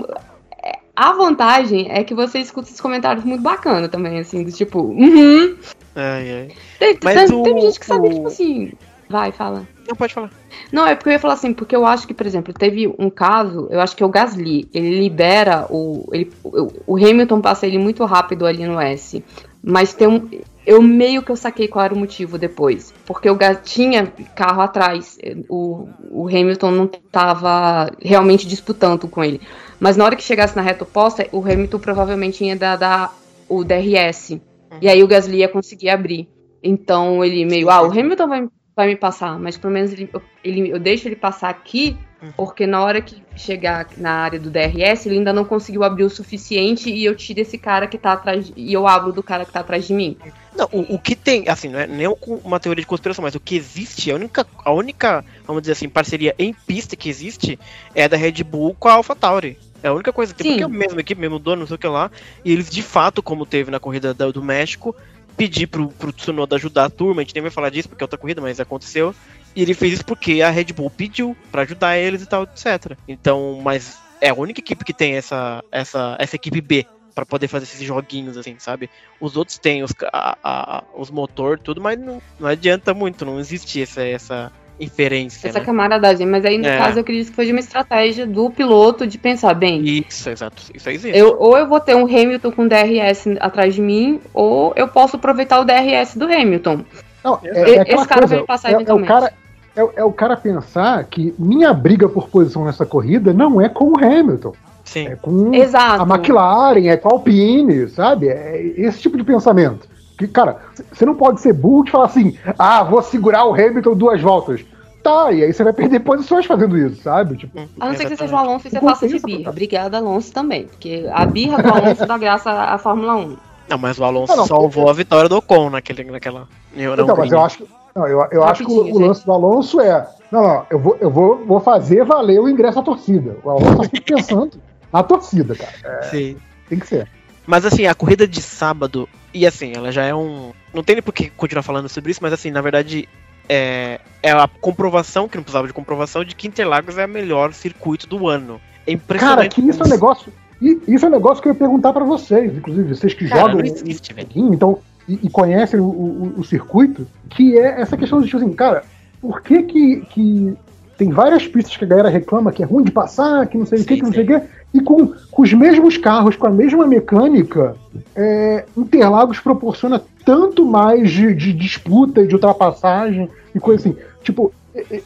É, 0.63 0.79
a 0.95 1.13
vantagem 1.13 1.87
é 1.91 2.03
que 2.03 2.15
você 2.15 2.39
escuta 2.39 2.67
esses 2.67 2.81
comentários 2.81 3.23
muito 3.23 3.43
bacana 3.43 3.87
também, 3.87 4.19
assim, 4.19 4.43
do 4.43 4.51
tipo, 4.51 4.79
uhum. 4.81 5.55
Ai, 5.95 6.31
ai. 6.31 6.51
Tem, 6.79 6.97
tem, 6.97 7.25
o, 7.33 7.43
tem 7.43 7.61
gente 7.61 7.79
que 7.79 7.85
sabe, 7.85 8.07
o... 8.07 8.13
tipo 8.13 8.27
assim. 8.27 8.71
Vai, 9.09 9.31
fala. 9.31 9.67
Não, 9.87 9.95
pode 9.95 10.13
falar. 10.13 10.31
Não, 10.71 10.85
é 10.85 10.95
porque 10.95 11.09
eu 11.09 11.13
ia 11.13 11.19
falar 11.19 11.35
assim, 11.35 11.53
porque 11.53 11.75
eu 11.75 11.85
acho 11.85 12.05
que, 12.05 12.13
por 12.13 12.25
exemplo, 12.25 12.53
teve 12.53 12.93
um 12.99 13.09
caso, 13.09 13.67
eu 13.69 13.79
acho 13.79 13.95
que 13.95 14.03
é 14.03 14.05
o 14.05 14.09
Gasly, 14.09 14.67
ele 14.73 14.99
libera 14.99 15.65
o. 15.69 16.09
Ele, 16.11 16.31
o 16.43 16.97
Hamilton 16.97 17.39
passa 17.39 17.65
ele 17.67 17.77
muito 17.77 18.03
rápido 18.03 18.45
ali 18.45 18.65
no 18.65 18.79
S. 18.81 19.23
Mas 19.63 19.93
tem 19.93 20.07
um. 20.07 20.29
Eu 20.67 20.81
meio 20.81 21.23
que 21.23 21.31
eu 21.31 21.35
saquei 21.37 21.65
qual 21.67 21.85
era 21.85 21.93
o 21.93 21.97
motivo 21.97 22.37
depois. 22.37 22.93
Porque 23.05 23.29
o 23.29 23.35
Gas 23.35 23.61
tinha 23.63 24.05
carro 24.35 24.61
atrás. 24.61 25.17
O, 25.47 25.87
o 26.11 26.27
Hamilton 26.27 26.71
não 26.71 26.85
estava 26.85 27.89
realmente 28.01 28.45
disputando 28.45 29.07
com 29.07 29.23
ele. 29.23 29.39
Mas 29.79 29.95
na 29.95 30.03
hora 30.03 30.15
que 30.17 30.23
chegasse 30.23 30.57
na 30.57 30.61
reta 30.61 30.83
oposta, 30.83 31.25
o 31.31 31.39
Hamilton 31.39 31.79
provavelmente 31.79 32.43
ia 32.43 32.55
dar, 32.55 32.75
dar 32.75 33.17
o 33.47 33.63
DRS. 33.63 34.31
Uhum. 34.31 34.39
E 34.81 34.89
aí 34.89 35.01
o 35.01 35.07
Gasly 35.07 35.37
ia 35.37 35.47
conseguir 35.47 35.89
abrir. 35.89 36.27
Então 36.61 37.23
ele 37.23 37.45
meio, 37.45 37.69
ah, 37.69 37.81
o 37.81 37.91
Hamilton 37.91 38.27
vai 38.27 38.47
vai 38.77 38.85
me 38.85 38.95
passar, 38.95 39.39
mas 39.39 39.57
pelo 39.57 39.73
menos 39.73 39.91
ele, 39.91 40.07
ele, 40.43 40.69
eu 40.69 40.77
deixo 40.77 41.07
ele 41.07 41.15
passar 41.15 41.49
aqui. 41.49 41.97
Porque 42.35 42.65
na 42.65 42.83
hora 42.83 43.01
que 43.01 43.21
chegar 43.35 43.87
na 43.97 44.11
área 44.11 44.39
do 44.39 44.49
DRS, 44.49 45.05
ele 45.05 45.17
ainda 45.17 45.31
não 45.31 45.45
conseguiu 45.45 45.83
abrir 45.83 46.03
o 46.03 46.09
suficiente 46.09 46.89
e 46.89 47.05
eu 47.05 47.15
tiro 47.15 47.39
esse 47.39 47.57
cara 47.57 47.87
que 47.87 47.97
tá 47.97 48.13
atrás, 48.13 48.51
e 48.55 48.73
eu 48.73 48.87
abro 48.87 49.11
do 49.11 49.21
cara 49.21 49.45
que 49.45 49.51
tá 49.51 49.59
atrás 49.59 49.85
de 49.85 49.93
mim. 49.93 50.17
Não, 50.55 50.67
o, 50.71 50.95
o 50.95 50.99
que 50.99 51.15
tem, 51.15 51.47
assim, 51.47 51.69
não 51.69 51.79
é 51.79 51.85
nem 51.85 52.07
uma 52.43 52.59
teoria 52.59 52.81
de 52.81 52.87
conspiração, 52.87 53.21
mas 53.21 53.35
o 53.35 53.39
que 53.39 53.55
existe, 53.55 54.11
a 54.11 54.15
única, 54.15 54.47
a 54.65 54.71
única, 54.71 55.23
vamos 55.45 55.61
dizer 55.61 55.73
assim, 55.73 55.87
parceria 55.87 56.33
em 56.39 56.53
pista 56.53 56.95
que 56.95 57.09
existe 57.09 57.59
é 57.93 58.09
da 58.09 58.17
Red 58.17 58.43
Bull 58.43 58.75
com 58.79 58.87
a 58.87 58.93
AlphaTauri. 58.93 59.57
É 59.83 59.89
a 59.89 59.93
única 59.93 60.11
coisa 60.11 60.33
que 60.33 60.41
tem, 60.41 60.53
porque 60.53 60.63
é 60.63 60.65
a 60.65 60.69
mesma 60.69 60.99
equipe, 60.99 61.21
mesmo 61.21 61.37
dono, 61.37 61.59
não 61.59 61.67
sei 61.67 61.75
o 61.75 61.79
que 61.79 61.87
lá, 61.87 62.09
e 62.43 62.51
eles 62.51 62.67
de 62.69 62.81
fato, 62.81 63.21
como 63.21 63.45
teve 63.45 63.69
na 63.69 63.79
corrida 63.79 64.11
do, 64.11 64.33
do 64.33 64.43
México, 64.43 64.95
pedir 65.37 65.67
pro, 65.67 65.89
pro 65.89 66.11
Tsunoda 66.11 66.55
ajudar 66.55 66.85
a 66.85 66.89
turma, 66.89 67.21
a 67.21 67.23
gente 67.23 67.35
nem 67.35 67.43
vai 67.43 67.51
falar 67.51 67.69
disso 67.69 67.87
porque 67.87 68.03
é 68.03 68.05
outra 68.05 68.17
corrida, 68.17 68.41
mas 68.41 68.59
aconteceu. 68.59 69.13
E 69.57 69.61
ele 69.63 69.73
fez 69.73 69.93
isso 69.93 70.05
porque 70.05 70.43
a 70.43 70.51
Red 70.51 70.65
Bull 70.65 70.91
pediu 70.91 71.35
para 71.51 71.63
ajudar 71.63 71.97
eles 71.97 72.21
e 72.21 72.27
tal, 72.27 72.43
etc. 72.43 72.95
Então, 73.07 73.59
mas 73.63 73.97
é 74.21 74.29
a 74.29 74.33
única 74.35 74.59
equipe 74.59 74.85
que 74.85 74.93
tem 74.93 75.15
essa, 75.15 75.63
essa, 75.71 76.15
essa 76.19 76.35
equipe 76.35 76.61
B 76.61 76.85
para 77.15 77.25
poder 77.25 77.47
fazer 77.47 77.63
esses 77.63 77.81
joguinhos, 77.81 78.37
assim, 78.37 78.53
sabe? 78.59 78.87
Os 79.19 79.35
outros 79.35 79.57
têm 79.57 79.81
os, 79.81 79.91
a, 80.13 80.37
a, 80.43 80.83
os 80.95 81.09
motor, 81.09 81.57
tudo, 81.57 81.81
mas 81.81 81.99
não, 81.99 82.21
não 82.39 82.47
adianta 82.47 82.93
muito, 82.93 83.25
não 83.25 83.39
existe 83.39 83.81
essa, 83.81 84.03
essa 84.03 84.51
inferência. 84.79 85.47
Essa 85.47 85.57
né? 85.57 85.65
camaradagem, 85.65 86.27
mas 86.27 86.45
aí 86.45 86.59
no 86.59 86.67
é. 86.67 86.77
caso 86.77 86.99
eu 86.99 87.01
acredito 87.01 87.29
que 87.29 87.35
foi 87.35 87.47
de 87.47 87.51
uma 87.51 87.59
estratégia 87.59 88.27
do 88.27 88.51
piloto 88.51 89.07
de 89.07 89.17
pensar, 89.17 89.55
bem. 89.55 89.83
Isso, 89.83 90.29
exato. 90.29 90.61
Isso 90.71 90.87
existe. 90.87 91.17
Eu, 91.17 91.35
ou 91.39 91.57
eu 91.57 91.67
vou 91.67 91.79
ter 91.79 91.95
um 91.95 92.05
Hamilton 92.05 92.51
com 92.51 92.67
DRS 92.67 93.25
atrás 93.39 93.73
de 93.73 93.81
mim, 93.81 94.21
ou 94.35 94.71
eu 94.75 94.87
posso 94.87 95.15
aproveitar 95.15 95.59
o 95.59 95.65
DRS 95.65 96.15
do 96.15 96.25
Hamilton. 96.25 96.85
Não, 97.23 97.39
é, 97.43 97.49
é 97.49 97.81
Esse 97.81 98.07
cara 98.07 98.21
coisa, 98.21 98.35
vai 98.35 98.45
passar 98.45 98.69
é, 98.69 98.75
eventualmente. 98.75 99.11
É 99.11 99.15
o 99.15 99.19
cara, 99.19 99.33
é, 99.77 99.89
é, 99.97 100.03
o 100.03 100.11
cara 100.11 100.35
pensar 100.35 101.03
que 101.05 101.33
minha 101.37 101.73
briga 101.73 102.09
por 102.09 102.27
posição 102.27 102.65
nessa 102.65 102.85
corrida 102.85 103.31
não 103.31 103.61
é 103.61 103.69
com 103.69 103.91
o 103.91 103.97
Hamilton. 103.97 104.53
Sim. 104.83 105.07
É 105.07 105.15
com 105.15 105.53
Exato. 105.53 106.01
a 106.01 106.15
McLaren, 106.15 106.87
é 106.87 106.97
com 106.97 107.09
a 107.09 107.11
Alpine, 107.13 107.87
sabe? 107.89 108.29
É 108.29 108.61
esse 108.77 108.99
tipo 108.99 109.17
de 109.17 109.23
pensamento. 109.23 109.87
Que, 110.17 110.27
cara, 110.27 110.57
você 110.91 111.05
não 111.05 111.13
pode 111.13 111.41
ser 111.41 111.53
burro 111.53 111.83
de 111.83 111.91
falar 111.91 112.05
assim, 112.05 112.37
ah, 112.57 112.83
vou 112.83 113.01
segurar 113.03 113.45
o 113.45 113.53
Hamilton 113.53 113.95
duas 113.95 114.21
voltas. 114.21 114.65
Tá, 115.03 115.31
e 115.31 115.43
aí 115.43 115.53
você 115.53 115.63
vai 115.63 115.71
perder 115.71 115.99
posições 115.99 116.45
fazendo 116.45 116.77
isso, 116.77 117.01
sabe? 117.03 117.37
Tipo, 117.37 117.59
a 117.79 117.87
não 117.87 117.95
ser 117.95 118.03
que 118.05 118.09
você 118.09 118.17
seja 118.17 118.35
o 118.35 118.37
Alonso 118.37 118.67
e 118.67 118.71
você 118.71 118.79
faça 118.81 119.07
de 119.07 119.19
birra. 119.19 119.51
Obrigada, 119.51 119.97
Alonso, 119.97 120.33
também. 120.33 120.65
Porque 120.65 121.05
a 121.13 121.25
birra 121.25 121.61
do 121.61 121.69
Alonso 121.69 122.05
dá 122.05 122.17
graça 122.17 122.51
à 122.51 122.77
Fórmula 122.77 123.15
1. 123.15 123.37
Não, 123.69 123.77
mas 123.77 123.99
o 123.99 124.03
Alonso 124.03 124.31
não, 124.31 124.39
não, 124.39 124.45
salvou 124.45 124.85
porque... 124.85 124.89
a 124.89 124.93
vitória 124.93 125.29
do 125.29 125.37
Ocon 125.37 125.69
naquele, 125.69 126.03
naquela. 126.05 126.47
Então, 126.75 127.15
mas 127.15 127.31
eu 127.31 127.41
acho, 127.41 127.67
não, 127.97 128.07
eu, 128.07 128.27
eu 128.31 128.43
acho 128.43 128.63
que 128.63 128.71
o, 128.71 128.93
o, 128.93 128.99
lance 128.99 129.25
do 129.25 129.31
Alonso 129.31 129.81
é. 129.81 130.07
Não, 130.31 130.43
não, 130.43 130.65
eu 130.69 130.77
vou, 130.77 130.97
eu 131.01 131.09
vou, 131.09 131.43
vou 131.43 131.59
fazer 131.59 132.05
valer 132.05 132.39
o 132.39 132.47
ingresso 132.47 132.77
à 132.77 132.83
torcida. 132.83 133.37
O 133.43 133.49
Alonso 133.49 133.89
tá 133.89 134.01
pensando 134.05 134.61
na 134.93 135.01
torcida, 135.01 135.55
cara. 135.55 135.73
É, 135.83 136.03
Sim. 136.03 136.37
Tem 136.69 136.77
que 136.77 136.85
ser. 136.87 137.09
Mas 137.47 137.65
assim, 137.65 137.87
a 137.87 137.95
corrida 137.95 138.27
de 138.27 138.39
sábado, 138.39 139.09
e 139.33 139.47
assim, 139.47 139.73
ela 139.75 139.91
já 139.91 140.03
é 140.03 140.13
um. 140.13 140.51
Não 140.71 140.83
tem 140.83 140.97
nem 140.97 141.01
por 141.01 141.11
que 141.11 141.31
continuar 141.31 141.63
falando 141.63 141.89
sobre 141.89 142.11
isso, 142.11 142.19
mas 142.21 142.33
assim, 142.33 142.51
na 142.51 142.61
verdade, 142.61 143.09
é, 143.49 143.99
é 144.21 144.31
a 144.31 144.47
comprovação, 144.47 145.27
que 145.27 145.37
não 145.37 145.43
precisava 145.43 145.65
de 145.65 145.73
comprovação, 145.73 146.23
de 146.23 146.35
que 146.35 146.47
Interlagos 146.47 146.99
é 146.99 147.05
o 147.05 147.09
melhor 147.09 147.51
circuito 147.51 148.05
do 148.05 148.27
ano. 148.27 148.61
É 148.85 148.91
impressionante. 148.91 149.37
Cara, 149.37 149.49
que 149.49 149.61
isso 149.61 149.81
é 149.81 149.85
um 149.87 149.89
negócio. 149.89 150.31
Isso 150.61 151.05
é 151.05 151.07
um 151.07 151.11
negócio 151.11 151.41
que 151.41 151.49
eu 151.49 151.53
ia 151.53 151.57
perguntar 151.57 151.93
para 151.93 152.03
vocês, 152.03 152.55
inclusive, 152.55 152.95
vocês 152.95 153.13
que 153.13 153.27
Cara, 153.27 153.41
jogam. 153.41 153.57
Não 153.57 153.65
existe, 153.65 154.13
velho. 154.13 154.27
Então, 154.35 154.79
e, 155.07 155.19
e 155.23 155.29
conhecem 155.29 155.79
o, 155.79 155.85
o, 155.85 156.33
o, 156.37 156.43
circuito, 156.43 157.07
que 157.29 157.57
é 157.57 157.81
essa 157.81 157.95
questão 157.95 158.19
de 158.19 158.25
tipo 158.25 158.37
assim, 158.37 158.53
cara, 158.53 158.83
por 159.21 159.41
que 159.41 159.63
que, 159.63 160.01
que 160.09 160.57
tem 160.97 161.09
várias 161.09 161.47
pistas 161.47 161.77
que 161.77 161.85
a 161.85 161.87
galera 161.87 162.09
reclama 162.09 162.51
que 162.51 162.63
é 162.63 162.65
ruim 162.65 162.83
de 162.83 162.91
passar, 162.91 163.47
que 163.47 163.57
não 163.57 163.65
sei 163.65 163.81
o 163.81 163.85
que, 163.85 163.95
que 163.97 164.03
não 164.03 164.11
sei 164.11 164.23
o 164.23 164.27
que, 164.27 164.41
e 164.73 164.81
com, 164.81 165.13
com 165.31 165.41
os 165.41 165.53
mesmos 165.53 165.97
carros, 165.97 166.35
com 166.35 166.47
a 166.47 166.51
mesma 166.51 166.85
mecânica, 166.85 167.75
é, 168.15 168.65
Interlagos 168.75 169.39
proporciona 169.39 170.01
tanto 170.25 170.65
mais 170.65 171.11
de, 171.11 171.33
de 171.33 171.53
disputa 171.53 172.21
e 172.21 172.27
de 172.27 172.35
ultrapassagem 172.35 173.29
e 173.55 173.59
coisa 173.59 173.81
assim. 173.81 173.97
Tipo, 174.23 174.51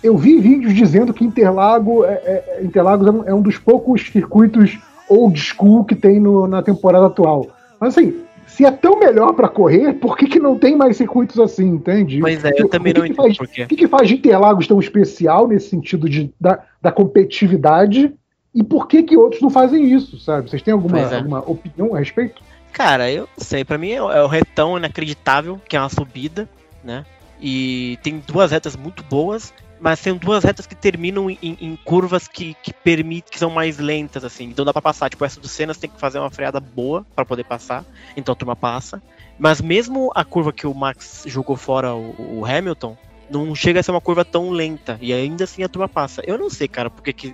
eu 0.04 0.18
vi 0.18 0.40
vídeos 0.40 0.74
dizendo 0.74 1.14
que 1.14 1.24
Interlago 1.24 2.04
é, 2.06 2.14
é, 2.14 2.60
Interlagos 2.64 3.08
é 3.08 3.12
um, 3.12 3.24
é 3.28 3.34
um, 3.34 3.42
dos 3.42 3.58
poucos 3.58 4.02
circuitos 4.12 4.80
old 5.08 5.40
school 5.40 5.86
que 5.86 5.96
tem 5.96 6.20
no, 6.20 6.48
na 6.48 6.62
temporada 6.62 7.06
atual. 7.06 7.48
Mas 7.80 7.98
assim, 7.98 8.16
se 8.62 8.66
é 8.66 8.70
tão 8.70 9.00
melhor 9.00 9.34
para 9.34 9.50
correr, 9.50 9.94
por 9.94 10.16
que, 10.16 10.28
que 10.28 10.40
não 10.40 10.56
tem 10.56 10.76
mais 10.76 10.96
circuitos 10.96 11.40
assim, 11.40 11.66
entende? 11.66 12.20
Mas 12.20 12.46
é, 12.46 12.52
eu 12.56 12.70
também 12.70 12.94
não 12.94 13.04
entendo 13.04 13.36
por 13.36 13.48
quê. 13.48 13.64
O 13.64 13.68
que, 13.68 13.76
que 13.76 13.88
faz 13.88 14.08
de 14.08 14.14
Interlagos 14.14 14.68
tão 14.68 14.80
especial 14.80 15.48
nesse 15.48 15.70
sentido 15.70 16.08
de, 16.08 16.32
da, 16.40 16.60
da 16.80 16.92
competitividade 16.92 18.14
e 18.54 18.64
por 18.64 18.88
que 18.88 19.02
que 19.02 19.18
outros 19.18 19.42
não 19.42 19.50
fazem 19.50 19.92
isso, 19.92 20.20
sabe? 20.20 20.48
Vocês 20.48 20.62
têm 20.62 20.74
alguma, 20.74 21.00
é. 21.00 21.16
alguma 21.16 21.40
opinião 21.40 21.96
a 21.96 22.00
respeito? 22.00 22.44
Cara, 22.72 23.12
eu 23.12 23.28
não 23.36 23.44
sei. 23.44 23.66
Pra 23.66 23.80
mim 23.80 23.94
é, 23.94 23.96
é 23.96 24.22
o 24.22 24.28
retão 24.28 24.78
inacreditável, 24.78 25.60
que 25.68 25.76
é 25.76 25.80
uma 25.80 25.90
subida, 25.90 26.48
né? 26.84 27.04
E 27.42 27.98
tem 28.04 28.22
duas 28.28 28.52
retas 28.52 28.76
muito 28.76 29.04
boas, 29.04 29.52
mas 29.82 30.00
tem 30.00 30.16
duas 30.16 30.44
retas 30.44 30.68
que 30.68 30.76
terminam 30.76 31.28
em, 31.28 31.38
em 31.42 31.76
curvas 31.76 32.28
que, 32.28 32.54
que 32.62 32.72
permitem, 32.72 33.32
que 33.32 33.40
são 33.40 33.50
mais 33.50 33.80
lentas, 33.80 34.24
assim. 34.24 34.46
Então 34.46 34.64
dá 34.64 34.72
pra 34.72 34.82
passar. 34.82 35.10
Tipo, 35.10 35.26
essa 35.26 35.40
do 35.40 35.48
Senna 35.48 35.74
tem 35.74 35.90
que 35.90 36.00
fazer 36.00 36.20
uma 36.20 36.30
freada 36.30 36.60
boa 36.60 37.04
para 37.16 37.26
poder 37.26 37.44
passar. 37.44 37.84
Então 38.16 38.34
a 38.34 38.36
turma 38.36 38.56
passa. 38.56 39.02
Mas 39.40 39.60
mesmo 39.60 40.12
a 40.14 40.24
curva 40.24 40.54
que 40.54 40.68
o 40.68 40.74
Max 40.74 41.24
jogou 41.26 41.56
fora 41.56 41.96
o, 41.96 42.42
o 42.42 42.46
Hamilton, 42.46 42.96
não 43.28 43.56
chega 43.56 43.80
a 43.80 43.84
ser 43.84 43.90
uma 43.90 44.00
curva 44.00 44.24
tão 44.24 44.52
lenta. 44.52 45.00
E 45.02 45.12
ainda 45.12 45.46
assim 45.46 45.64
a 45.64 45.70
turma 45.70 45.90
passa. 45.90 46.22
Eu 46.28 46.38
não 46.38 46.50
sei, 46.50 46.68
cara, 46.68 46.92
porque 46.92 47.12
que 47.12 47.34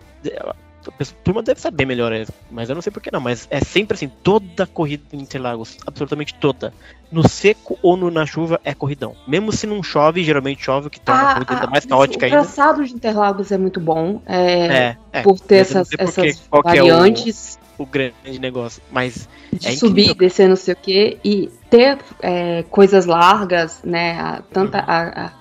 a 0.87 1.05
turma 1.23 1.43
deve 1.43 1.59
saber 1.59 1.85
melhor, 1.85 2.11
é, 2.11 2.25
mas 2.49 2.69
eu 2.69 2.75
não 2.75 2.81
sei 2.81 2.91
por 2.91 3.01
que 3.01 3.11
não. 3.11 3.19
Mas 3.19 3.47
é 3.49 3.59
sempre 3.59 3.95
assim, 3.95 4.09
toda 4.23 4.65
corrida 4.65 5.03
em 5.13 5.19
Interlagos, 5.19 5.77
absolutamente 5.85 6.33
toda. 6.35 6.73
No 7.11 7.27
seco 7.27 7.77
ou 7.81 7.95
no, 7.95 8.11
na 8.11 8.25
chuva 8.25 8.59
é 8.63 8.73
corridão. 8.73 9.15
Mesmo 9.27 9.51
se 9.51 9.65
não 9.65 9.81
chove, 9.81 10.23
geralmente 10.23 10.63
chove, 10.63 10.89
que 10.89 10.99
torna 10.99 11.21
a, 11.21 11.31
a 11.31 11.33
corrida 11.35 11.53
ainda 11.53 11.67
mais 11.67 11.85
caótica 11.85 12.25
ainda. 12.25 12.39
O 12.39 12.41
traçado 12.41 12.85
de 12.85 12.93
Interlagos 12.93 13.51
é 13.51 13.57
muito 13.57 13.79
bom. 13.79 14.21
É, 14.25 14.65
é, 14.65 14.97
é 15.13 15.21
por 15.21 15.39
ter 15.39 15.57
essas, 15.57 15.89
essas 15.97 16.41
variantes. 16.49 17.57
É 17.57 17.81
o, 17.81 17.83
o, 17.83 17.85
grande 17.85 18.39
negócio. 18.39 18.81
Mas. 18.91 19.27
De 19.53 19.67
é 19.67 19.71
subir, 19.71 20.13
descer, 20.15 20.49
não 20.49 20.55
sei 20.55 20.73
o 20.73 20.77
quê. 20.77 21.17
E 21.23 21.49
ter 21.69 21.97
é, 22.21 22.63
coisas 22.69 23.05
largas, 23.05 23.81
né? 23.83 24.41
Tanta. 24.51 24.79
Uhum. 24.79 24.85
A, 24.87 25.25
a, 25.25 25.36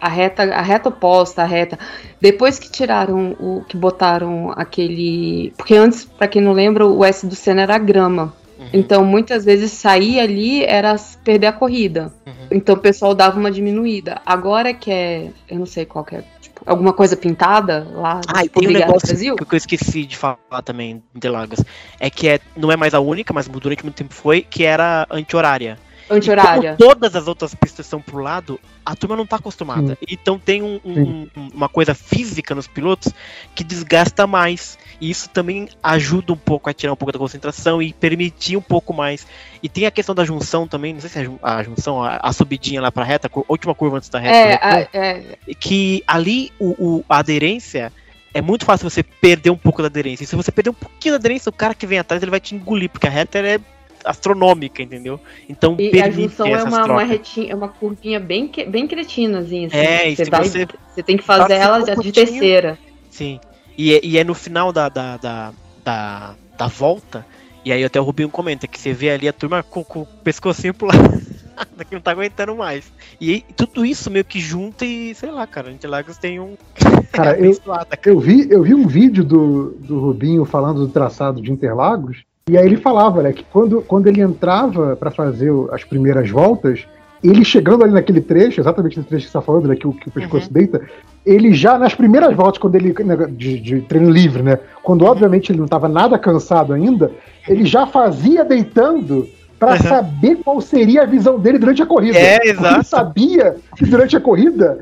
a 0.00 0.08
reta, 0.08 0.42
a 0.42 0.62
reta 0.62 0.88
oposta, 0.88 1.42
a 1.42 1.46
reta. 1.46 1.78
Depois 2.20 2.58
que 2.58 2.70
tiraram 2.70 3.36
o 3.38 3.64
que 3.68 3.76
botaram 3.76 4.52
aquele, 4.56 5.52
porque 5.56 5.74
antes, 5.74 6.04
para 6.04 6.28
quem 6.28 6.42
não 6.42 6.52
lembra, 6.52 6.86
o 6.86 7.04
S 7.04 7.26
do 7.26 7.34
Senna 7.34 7.62
era 7.62 7.78
grama. 7.78 8.34
Uhum. 8.58 8.68
Então, 8.72 9.04
muitas 9.04 9.44
vezes 9.44 9.72
sair 9.72 10.18
ali 10.18 10.64
era 10.64 10.96
perder 11.22 11.48
a 11.48 11.52
corrida. 11.52 12.12
Uhum. 12.26 12.32
Então, 12.50 12.74
o 12.74 12.78
pessoal 12.78 13.14
dava 13.14 13.38
uma 13.38 13.50
diminuída. 13.50 14.20
Agora 14.24 14.72
que 14.72 14.90
é. 14.90 15.30
Eu 15.48 15.58
não 15.58 15.66
sei 15.66 15.84
qual 15.84 16.04
que 16.04 16.16
é. 16.16 16.24
Tipo, 16.40 16.62
alguma 16.64 16.92
coisa 16.92 17.16
pintada 17.16 17.86
lá 17.92 18.20
ah, 18.28 18.44
e 18.44 18.48
tem 18.48 18.68
um 18.68 18.72
negócio 18.72 19.08
Brasil? 19.08 19.36
que 19.36 19.54
eu 19.54 19.56
esqueci 19.56 20.06
de 20.06 20.16
falar 20.16 20.62
também, 20.64 21.02
Interlagos. 21.14 21.60
É 22.00 22.08
que 22.08 22.28
é, 22.28 22.40
não 22.56 22.72
é 22.72 22.76
mais 22.76 22.94
a 22.94 23.00
única, 23.00 23.32
mas 23.34 23.46
durante 23.46 23.82
muito 23.82 23.96
tempo 23.96 24.14
foi, 24.14 24.40
que 24.40 24.64
era 24.64 25.06
anti-horária. 25.10 25.78
Anti-horária. 26.08 26.76
todas 26.78 27.16
as 27.16 27.26
outras 27.26 27.54
pistas 27.54 27.86
são 27.86 28.00
pro 28.00 28.18
lado, 28.18 28.60
a 28.84 28.94
turma 28.94 29.16
não 29.16 29.26
tá 29.26 29.36
acostumada. 29.36 29.96
Sim. 29.98 30.06
Então 30.08 30.38
tem 30.38 30.62
um, 30.62 30.80
um, 30.84 31.28
uma 31.52 31.68
coisa 31.68 31.94
física 31.94 32.54
nos 32.54 32.66
pilotos 32.66 33.12
que 33.54 33.64
desgasta 33.64 34.26
mais. 34.26 34.78
E 35.00 35.10
isso 35.10 35.28
também 35.28 35.68
ajuda 35.82 36.32
um 36.32 36.36
pouco 36.36 36.70
a 36.70 36.72
tirar 36.72 36.92
um 36.92 36.96
pouco 36.96 37.12
da 37.12 37.18
concentração 37.18 37.82
e 37.82 37.92
permitir 37.92 38.56
um 38.56 38.62
pouco 38.62 38.94
mais. 38.94 39.26
E 39.62 39.68
tem 39.68 39.86
a 39.86 39.90
questão 39.90 40.14
da 40.14 40.24
junção 40.24 40.66
também, 40.66 40.94
não 40.94 41.00
sei 41.00 41.10
se 41.10 41.18
é 41.18 41.28
a 41.42 41.62
junção, 41.62 42.02
a, 42.02 42.16
a 42.16 42.32
subidinha 42.32 42.80
lá 42.80 42.90
pra 42.90 43.04
reta, 43.04 43.28
a 43.28 43.42
última 43.48 43.74
curva 43.74 43.96
antes 43.96 44.08
da 44.08 44.18
reta. 44.18 44.36
É, 44.36 44.48
né? 44.48 44.58
a, 44.62 44.78
é. 44.92 45.22
Que 45.58 46.02
ali 46.06 46.52
o, 46.58 46.70
o, 46.78 47.04
a 47.08 47.18
aderência 47.18 47.92
é 48.32 48.40
muito 48.40 48.64
fácil 48.64 48.88
você 48.88 49.02
perder 49.02 49.50
um 49.50 49.56
pouco 49.56 49.82
da 49.82 49.88
aderência. 49.88 50.24
E 50.24 50.26
se 50.26 50.36
você 50.36 50.52
perder 50.52 50.70
um 50.70 50.74
pouquinho 50.74 51.14
da 51.14 51.18
aderência, 51.18 51.48
o 51.50 51.52
cara 51.52 51.74
que 51.74 51.86
vem 51.86 51.98
atrás 51.98 52.22
ele 52.22 52.30
vai 52.30 52.38
te 52.38 52.54
engolir, 52.54 52.90
porque 52.90 53.06
a 53.06 53.10
reta 53.10 53.38
é 53.38 53.58
astronômica, 54.06 54.82
entendeu? 54.82 55.20
Então 55.48 55.76
e 55.78 56.00
a 56.00 56.10
junção 56.10 56.46
é 56.46 56.62
uma, 56.62 56.84
uma, 56.84 57.04
retinha, 57.04 57.52
é 57.52 57.54
uma 57.54 57.68
curvinha 57.68 58.20
bem, 58.20 58.50
bem 58.68 58.86
cretinazinha. 58.86 59.66
Assim. 59.66 59.76
É, 59.76 60.14
você, 60.14 60.24
vai, 60.24 60.44
você, 60.44 60.66
você 60.94 61.02
tem 61.02 61.16
que 61.16 61.24
fazer 61.24 61.54
ela 61.54 61.78
um 61.78 62.00
de 62.00 62.12
terceira. 62.12 62.78
Sim. 63.10 63.40
E 63.76 63.94
é, 63.94 64.00
e 64.02 64.16
é 64.16 64.24
no 64.24 64.34
final 64.34 64.72
da, 64.72 64.88
da, 64.88 65.16
da, 65.16 65.52
da, 65.84 66.34
da 66.56 66.66
volta, 66.66 67.26
e 67.64 67.72
aí 67.72 67.84
até 67.84 68.00
o 68.00 68.04
Rubinho 68.04 68.30
comenta 68.30 68.66
que 68.66 68.78
você 68.78 68.92
vê 68.92 69.10
ali 69.10 69.28
a 69.28 69.32
turma 69.32 69.62
com, 69.62 69.84
com 69.84 70.02
o 70.02 70.06
pescocinho 70.06 70.72
pro 70.72 70.86
lado. 70.86 71.20
que 71.88 71.94
não 71.94 72.00
tá 72.00 72.10
aguentando 72.10 72.54
mais. 72.54 72.92
E 73.20 73.44
tudo 73.56 73.84
isso 73.84 74.10
meio 74.10 74.24
que 74.24 74.40
junta 74.40 74.84
e, 74.84 75.14
sei 75.14 75.30
lá, 75.30 75.46
cara, 75.46 75.70
Interlagos 75.70 76.18
tem 76.18 76.38
um. 76.38 76.56
Cara, 77.12 77.38
eu, 77.38 77.56
eu, 78.04 78.20
vi, 78.20 78.46
eu 78.50 78.62
vi 78.62 78.74
um 78.74 78.86
vídeo 78.86 79.24
do, 79.24 79.70
do 79.80 79.98
Rubinho 79.98 80.44
falando 80.44 80.86
do 80.86 80.92
traçado 80.92 81.40
de 81.40 81.50
Interlagos, 81.50 82.24
e 82.48 82.56
aí 82.56 82.64
ele 82.64 82.76
falava, 82.76 83.24
né, 83.24 83.32
que 83.32 83.42
quando, 83.42 83.82
quando 83.82 84.06
ele 84.06 84.20
entrava 84.20 84.94
para 84.94 85.10
fazer 85.10 85.50
as 85.72 85.82
primeiras 85.82 86.30
voltas, 86.30 86.86
ele 87.22 87.44
chegando 87.44 87.82
ali 87.82 87.92
naquele 87.92 88.20
trecho, 88.20 88.60
exatamente 88.60 88.96
nesse 88.96 89.08
trecho 89.08 89.26
que 89.26 89.32
você 89.32 89.38
está 89.38 89.42
falando, 89.42 89.66
né, 89.66 89.74
que, 89.74 89.88
o, 89.88 89.92
que 89.92 90.06
o 90.06 90.12
pescoço 90.12 90.46
uhum. 90.46 90.52
deita, 90.52 90.80
ele 91.24 91.52
já 91.52 91.76
nas 91.76 91.92
primeiras 91.92 92.36
voltas, 92.36 92.58
quando 92.58 92.76
ele. 92.76 92.94
Né, 93.02 93.16
de, 93.30 93.58
de 93.58 93.80
treino 93.80 94.08
livre, 94.08 94.44
né? 94.44 94.60
Quando 94.84 95.04
obviamente 95.04 95.50
ele 95.50 95.58
não 95.58 95.64
estava 95.64 95.88
nada 95.88 96.16
cansado 96.16 96.72
ainda, 96.72 97.10
ele 97.48 97.64
já 97.64 97.84
fazia 97.84 98.44
deitando 98.44 99.28
para 99.58 99.72
uhum. 99.72 99.88
saber 99.88 100.36
qual 100.36 100.60
seria 100.60 101.02
a 101.02 101.06
visão 101.06 101.40
dele 101.40 101.58
durante 101.58 101.82
a 101.82 101.86
corrida. 101.86 102.16
É, 102.16 102.46
exato. 102.46 102.76
Ele 102.76 102.84
sabia 102.84 103.56
que 103.76 103.86
durante 103.86 104.16
a 104.16 104.20
corrida 104.20 104.78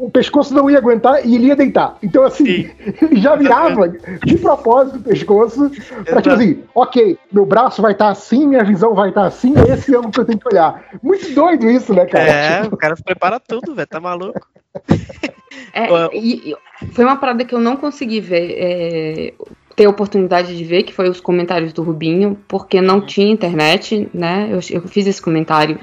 o 0.00 0.10
pescoço 0.10 0.54
não 0.54 0.70
ia 0.70 0.78
aguentar 0.78 1.26
e 1.26 1.34
ele 1.34 1.48
ia 1.48 1.56
deitar. 1.56 1.98
Então, 2.02 2.24
assim, 2.24 2.44
Sim. 2.44 2.70
ele 3.02 3.20
já 3.20 3.36
virava 3.36 3.86
de 3.88 4.38
propósito 4.38 4.96
o 4.96 5.02
pescoço 5.02 5.70
para 6.04 6.22
tipo 6.22 6.34
assim, 6.34 6.62
ok, 6.74 7.18
meu 7.30 7.44
braço 7.44 7.82
vai 7.82 7.92
estar 7.92 8.06
tá 8.06 8.10
assim, 8.10 8.48
minha 8.48 8.64
visão 8.64 8.94
vai 8.94 9.10
estar 9.10 9.22
tá 9.22 9.26
assim, 9.26 9.52
é 9.58 9.74
esse 9.74 9.94
ângulo 9.94 10.10
que 10.10 10.20
eu 10.20 10.24
tenho 10.24 10.38
que 10.38 10.48
olhar. 10.48 10.82
Muito 11.02 11.30
doido 11.34 11.68
isso, 11.70 11.92
né, 11.92 12.06
cara? 12.06 12.24
É, 12.24 12.62
tipo... 12.64 12.74
o 12.74 12.78
cara 12.78 12.96
se 12.96 13.02
prepara 13.02 13.38
tudo, 13.38 13.74
velho, 13.74 13.88
tá 13.88 14.00
maluco. 14.00 14.40
É, 15.72 15.88
e, 16.16 16.54
foi 16.92 17.04
uma 17.04 17.16
parada 17.16 17.44
que 17.44 17.54
eu 17.54 17.60
não 17.60 17.76
consegui 17.76 18.20
ver. 18.20 18.54
É, 18.56 19.34
ter 19.74 19.86
oportunidade 19.86 20.56
de 20.56 20.64
ver, 20.64 20.82
que 20.82 20.92
foi 20.92 21.08
os 21.08 21.20
comentários 21.20 21.72
do 21.72 21.82
Rubinho, 21.82 22.38
porque 22.46 22.80
não 22.80 22.96
uhum. 22.96 23.06
tinha 23.06 23.32
internet, 23.32 24.08
né? 24.12 24.48
Eu, 24.50 24.60
eu 24.70 24.86
fiz 24.88 25.06
esse 25.06 25.22
comentário. 25.22 25.78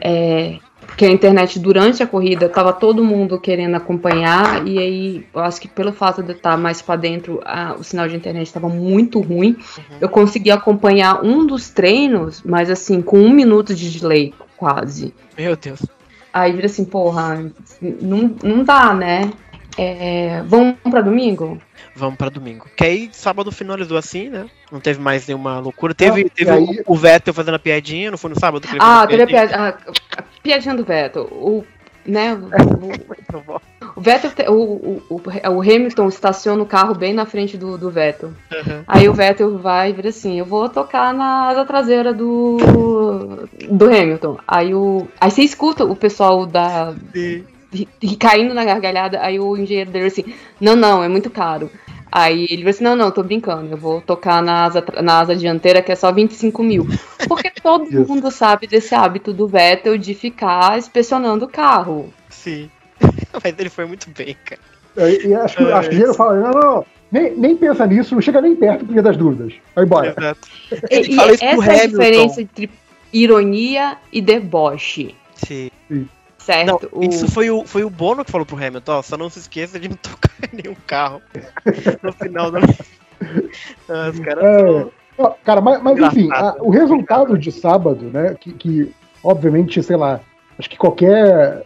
É, 0.00 0.58
que 0.96 1.04
a 1.04 1.10
internet 1.10 1.58
durante 1.58 2.02
a 2.02 2.06
corrida 2.06 2.48
tava 2.48 2.72
todo 2.72 3.04
mundo 3.04 3.40
querendo 3.40 3.74
acompanhar 3.74 4.66
e 4.66 4.78
aí 4.78 5.26
eu 5.34 5.40
acho 5.40 5.60
que 5.60 5.68
pelo 5.68 5.92
fato 5.92 6.22
de 6.22 6.32
estar 6.32 6.56
mais 6.56 6.82
para 6.82 6.96
dentro 6.96 7.40
a, 7.44 7.74
o 7.74 7.84
sinal 7.84 8.08
de 8.08 8.16
internet 8.16 8.46
estava 8.46 8.68
muito 8.68 9.20
ruim. 9.20 9.56
Uhum. 9.78 9.96
eu 10.00 10.08
consegui 10.08 10.50
acompanhar 10.50 11.24
um 11.24 11.46
dos 11.46 11.70
treinos 11.70 12.42
mas 12.44 12.70
assim 12.70 13.00
com 13.00 13.18
um 13.18 13.30
minuto 13.30 13.74
de 13.74 13.98
delay 13.98 14.34
quase. 14.56 15.14
Meu 15.36 15.56
Deus. 15.56 15.80
Aí 16.32 16.52
vira 16.52 16.66
assim 16.66 16.84
porra 16.84 17.50
não, 17.80 18.34
não 18.42 18.64
dá 18.64 18.94
né? 18.94 19.30
É, 19.78 20.42
vamos 20.46 20.76
para 20.90 21.00
domingo 21.00 21.58
vamos 21.94 22.16
para 22.16 22.30
domingo. 22.30 22.66
Que 22.76 22.84
aí 22.84 23.10
sábado 23.12 23.52
finalizou 23.52 23.96
assim, 23.96 24.28
né? 24.28 24.46
Não 24.70 24.80
teve 24.80 25.00
mais 25.00 25.26
nenhuma 25.26 25.58
loucura. 25.58 25.94
Teve, 25.94 26.28
teve 26.30 26.50
aí... 26.50 26.82
o, 26.86 26.96
Vettel 26.96 27.34
fazendo 27.34 27.54
a 27.54 27.58
piadinha, 27.58 28.10
não 28.10 28.18
foi 28.18 28.30
no 28.30 28.38
sábado? 28.38 28.66
ah, 28.78 29.06
teve 29.06 29.22
a 29.22 29.26
piadinha, 29.26 29.58
a, 29.58 29.68
a 29.68 30.22
piadinha 30.42 30.74
do 30.74 30.84
Vettel. 30.84 31.24
O, 31.24 31.64
né, 32.06 32.34
o, 32.34 33.98
o 33.98 34.00
Vettel, 34.00 34.52
o, 34.52 35.02
o, 35.08 35.22
o, 35.50 35.60
Hamilton 35.60 36.08
estaciona 36.08 36.62
o 36.62 36.66
carro 36.66 36.94
bem 36.94 37.12
na 37.12 37.26
frente 37.26 37.56
do, 37.56 37.76
do 37.76 37.90
Vettel. 37.90 38.30
Uhum. 38.50 38.84
Aí 38.86 39.08
o 39.08 39.14
Vettel 39.14 39.58
vai 39.58 39.90
e 39.90 39.92
vira 39.92 40.08
assim: 40.08 40.38
Eu 40.38 40.46
vou 40.46 40.68
tocar 40.68 41.12
na 41.12 41.48
asa 41.48 41.64
traseira 41.64 42.12
do, 42.12 42.56
do 43.70 43.84
Hamilton. 43.84 44.38
Aí, 44.48 44.74
o, 44.74 45.06
aí 45.20 45.30
você 45.30 45.42
escuta 45.42 45.84
o 45.84 45.94
pessoal 45.94 46.46
da. 46.46 46.94
Sim 47.12 47.44
caindo 48.18 48.54
na 48.54 48.64
gargalhada, 48.64 49.20
aí 49.20 49.38
o 49.38 49.56
engenheiro 49.56 49.90
dele 49.90 50.06
assim, 50.06 50.24
não, 50.60 50.76
não, 50.76 51.02
é 51.02 51.08
muito 51.08 51.30
caro. 51.30 51.70
Aí 52.10 52.44
ele 52.50 52.58
falou 52.58 52.70
assim, 52.70 52.84
não, 52.84 52.96
não, 52.96 53.10
tô 53.10 53.22
brincando, 53.22 53.72
eu 53.72 53.76
vou 53.76 54.02
tocar 54.02 54.42
na 54.42 54.64
asa, 54.64 54.84
na 55.02 55.20
asa 55.20 55.34
dianteira 55.34 55.80
que 55.80 55.90
é 55.90 55.94
só 55.94 56.12
25 56.12 56.62
mil. 56.62 56.86
Porque 57.26 57.50
todo 57.62 57.90
mundo 58.06 58.30
sabe 58.30 58.66
desse 58.66 58.94
hábito 58.94 59.32
do 59.32 59.48
Vettel 59.48 59.96
de 59.96 60.14
ficar 60.14 60.76
inspecionando 60.76 61.46
o 61.46 61.48
carro. 61.48 62.12
Sim, 62.28 62.70
mas 63.42 63.54
ele 63.58 63.70
foi 63.70 63.86
muito 63.86 64.10
bem, 64.10 64.36
cara. 64.44 64.60
E, 65.10 65.28
e 65.28 65.34
acho, 65.34 65.56
que, 65.56 65.64
é, 65.64 65.72
acho 65.72 65.88
que 65.88 65.94
o 65.94 65.96
engenheiro 65.96 66.14
fala, 66.14 66.34
não, 66.34 66.50
não, 66.50 66.60
não, 66.60 66.86
nem, 67.10 67.34
nem 67.34 67.56
pensa 67.56 67.86
nisso, 67.86 68.14
não 68.14 68.20
chega 68.20 68.42
nem 68.42 68.54
perto 68.54 68.84
porque 68.84 69.00
das 69.00 69.16
dúvidas. 69.16 69.54
Vai 69.74 69.84
embora. 69.84 70.14
Exato. 70.18 70.48
Ele 70.90 71.12
e, 71.12 71.16
fala 71.16 71.32
isso 71.32 71.44
essa 71.44 71.72
é 71.72 71.82
a 71.82 71.86
diferença 71.86 72.42
entre 72.42 72.70
ironia 73.10 73.96
e 74.12 74.20
deboche. 74.20 75.14
Sim. 75.34 75.70
Sim. 75.88 76.08
Certo. 76.44 76.88
Não, 76.92 77.00
o... 77.00 77.04
Isso 77.04 77.30
foi 77.30 77.50
o, 77.50 77.64
foi 77.64 77.84
o 77.84 77.90
Bono 77.90 78.24
que 78.24 78.30
falou 78.30 78.46
pro 78.46 78.56
Hamilton, 78.56 78.92
ó, 78.92 79.02
só 79.02 79.16
não 79.16 79.30
se 79.30 79.38
esqueça 79.38 79.78
de 79.78 79.88
não 79.88 79.96
tocar 80.02 80.32
em 80.52 80.62
nenhum 80.62 80.76
carro 80.86 81.22
no 82.02 82.12
final 82.12 82.50
da. 82.50 82.60
os 84.10 84.20
caras 84.20 84.44
é... 84.44 85.02
Cara, 85.44 85.60
mas, 85.60 85.82
mas 85.82 85.98
enfim, 85.98 86.28
a, 86.32 86.56
o 86.58 86.70
resultado 86.70 87.38
de 87.38 87.52
sábado, 87.52 88.06
né, 88.06 88.34
que, 88.40 88.52
que, 88.52 88.92
obviamente, 89.22 89.82
sei 89.82 89.96
lá, 89.96 90.20
acho 90.58 90.68
que 90.68 90.76
qualquer 90.76 91.62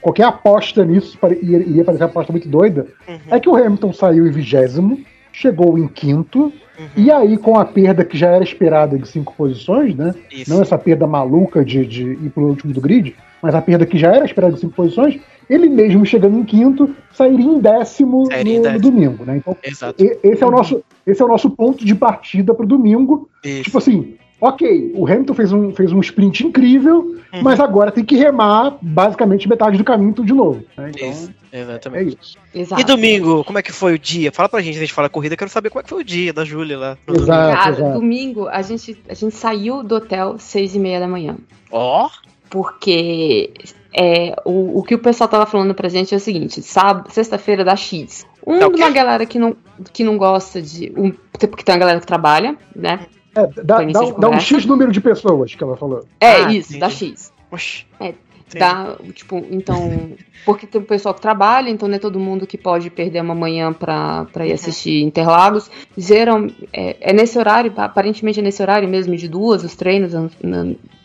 qualquer 0.00 0.24
aposta 0.24 0.84
nisso 0.84 1.18
iria 1.42 1.84
parecer 1.84 2.04
uma 2.04 2.10
aposta 2.10 2.32
muito 2.32 2.48
doida, 2.48 2.86
uhum. 3.06 3.18
é 3.30 3.38
que 3.38 3.48
o 3.48 3.56
Hamilton 3.56 3.92
saiu 3.92 4.26
em 4.26 4.30
vigésimo, 4.30 5.04
chegou 5.32 5.78
em 5.78 5.86
quinto, 5.86 6.50
uhum. 6.78 6.88
e 6.96 7.10
aí 7.10 7.36
com 7.36 7.58
a 7.58 7.64
perda 7.64 8.04
que 8.04 8.16
já 8.16 8.28
era 8.28 8.44
esperada 8.44 8.98
de 8.98 9.08
cinco 9.08 9.34
posições, 9.36 9.94
né? 9.94 10.14
Isso. 10.30 10.50
Não 10.50 10.62
essa 10.62 10.78
perda 10.78 11.06
maluca 11.06 11.64
de, 11.64 11.84
de 11.86 12.02
ir 12.02 12.30
pro 12.30 12.46
último 12.46 12.72
do 12.72 12.80
grid, 12.80 13.14
mas 13.42 13.54
a 13.54 13.62
perda 13.62 13.86
que 13.86 13.98
já 13.98 14.14
era 14.14 14.24
esperada 14.24 14.54
de 14.54 14.60
cinco 14.60 14.74
posições, 14.74 15.20
ele 15.48 15.68
mesmo 15.68 16.04
chegando 16.04 16.38
em 16.38 16.44
quinto, 16.44 16.94
sairia 17.12 17.46
em 17.46 17.60
décimo 17.60 18.28
no, 18.28 18.72
no, 18.72 18.80
domingo, 18.80 19.24
né? 19.24 19.36
Então, 19.36 19.56
Exato. 19.62 20.02
esse 20.22 20.42
é 20.42 20.46
o 20.46 20.50
nosso, 20.50 20.82
esse 21.06 21.22
é 21.22 21.24
o 21.24 21.28
nosso 21.28 21.50
ponto 21.50 21.84
de 21.84 21.94
partida 21.94 22.52
para 22.52 22.64
o 22.64 22.68
domingo. 22.68 23.28
Isso. 23.44 23.64
Tipo 23.64 23.78
assim, 23.78 24.16
ok, 24.40 24.92
o 24.94 25.06
Hamilton 25.06 25.34
fez 25.34 25.52
um, 25.52 25.72
fez 25.72 25.92
um 25.92 26.00
sprint 26.00 26.46
incrível, 26.46 27.16
uhum. 27.32 27.42
mas 27.42 27.60
agora 27.60 27.90
tem 27.90 28.04
que 28.04 28.16
remar 28.16 28.78
basicamente 28.80 29.48
metade 29.48 29.78
do 29.78 29.84
caminho 29.84 30.12
tudo 30.12 30.26
de 30.26 30.32
novo. 30.32 30.64
Né? 30.76 30.92
Então, 30.94 31.10
isso. 31.10 31.34
Exatamente. 31.52 32.18
É 32.18 32.22
isso. 32.22 32.38
Exato. 32.54 32.80
E 32.80 32.84
domingo, 32.84 33.44
como 33.44 33.58
é 33.58 33.62
que 33.62 33.72
foi 33.72 33.94
o 33.94 33.98
dia? 33.98 34.30
Fala 34.32 34.48
pra 34.48 34.60
gente, 34.60 34.76
a 34.76 34.80
gente 34.80 34.92
fala 34.92 35.08
corrida, 35.08 35.36
quero 35.36 35.50
saber 35.50 35.70
como 35.70 35.80
é 35.80 35.82
que 35.82 35.90
foi 35.90 36.00
o 36.00 36.04
dia 36.04 36.32
da 36.32 36.44
Júlia 36.44 36.78
lá. 36.78 36.98
Exato, 37.08 37.16
domingo. 37.16 37.26
Cara, 37.26 37.70
exato. 37.70 37.92
domingo 37.92 38.48
a 38.48 38.62
gente, 38.62 39.02
a 39.08 39.14
gente 39.14 39.34
saiu 39.34 39.82
do 39.82 39.96
hotel 39.96 40.36
seis 40.38 40.74
e 40.74 40.78
meia 40.78 41.00
da 41.00 41.08
manhã. 41.08 41.36
Ó! 41.70 42.06
Oh 42.06 42.26
porque 42.50 43.52
é, 43.92 44.34
o, 44.44 44.78
o 44.78 44.82
que 44.82 44.94
o 44.94 44.98
pessoal 44.98 45.28
tava 45.28 45.46
falando 45.46 45.74
pra 45.74 45.88
gente 45.88 46.14
é 46.14 46.16
o 46.16 46.20
seguinte: 46.20 46.62
sábado, 46.62 47.10
sexta-feira 47.10 47.64
dá 47.64 47.76
X. 47.76 48.26
Um 48.46 48.58
de 48.58 48.64
uma 48.64 48.90
galera 48.90 49.26
que 49.26 49.38
não, 49.38 49.56
que 49.92 50.04
não 50.04 50.16
gosta 50.16 50.62
de. 50.62 50.92
Um, 50.96 51.10
porque 51.10 51.64
tem 51.64 51.74
uma 51.74 51.80
galera 51.80 52.00
que 52.00 52.06
trabalha, 52.06 52.56
né? 52.74 53.06
É, 53.36 53.46
dá, 53.62 53.82
dá, 53.82 54.00
dá, 54.18 54.30
um 54.30 54.40
X 54.40 54.64
número 54.64 54.90
de 54.90 55.00
pessoas 55.00 55.54
que 55.54 55.62
ela 55.62 55.76
falou. 55.76 56.04
É, 56.20 56.44
ah, 56.44 56.52
isso, 56.52 56.70
entendi. 56.70 56.80
dá 56.80 56.90
X. 56.90 57.32
Oxi. 57.50 57.86
É, 58.00 58.14
dá, 58.58 58.96
tipo, 59.12 59.44
então. 59.50 60.12
Porque 60.44 60.66
tem 60.66 60.80
o 60.80 60.84
pessoal 60.84 61.12
que 61.14 61.20
trabalha, 61.20 61.68
então 61.68 61.88
não 61.88 61.96
é 61.96 61.98
todo 61.98 62.20
mundo 62.20 62.46
que 62.46 62.56
pode 62.56 62.88
perder 62.88 63.20
uma 63.20 63.34
manhã 63.34 63.72
pra, 63.72 64.26
pra 64.32 64.46
ir 64.46 64.50
uhum. 64.50 64.54
assistir 64.54 65.02
Interlagos. 65.02 65.70
Geral, 65.98 66.46
é, 66.72 66.96
é 67.00 67.12
nesse 67.12 67.38
horário, 67.38 67.72
aparentemente 67.76 68.38
é 68.38 68.42
nesse 68.42 68.62
horário 68.62 68.88
mesmo, 68.88 69.16
de 69.16 69.28
duas, 69.28 69.64
os 69.64 69.74
treinos, 69.74 70.12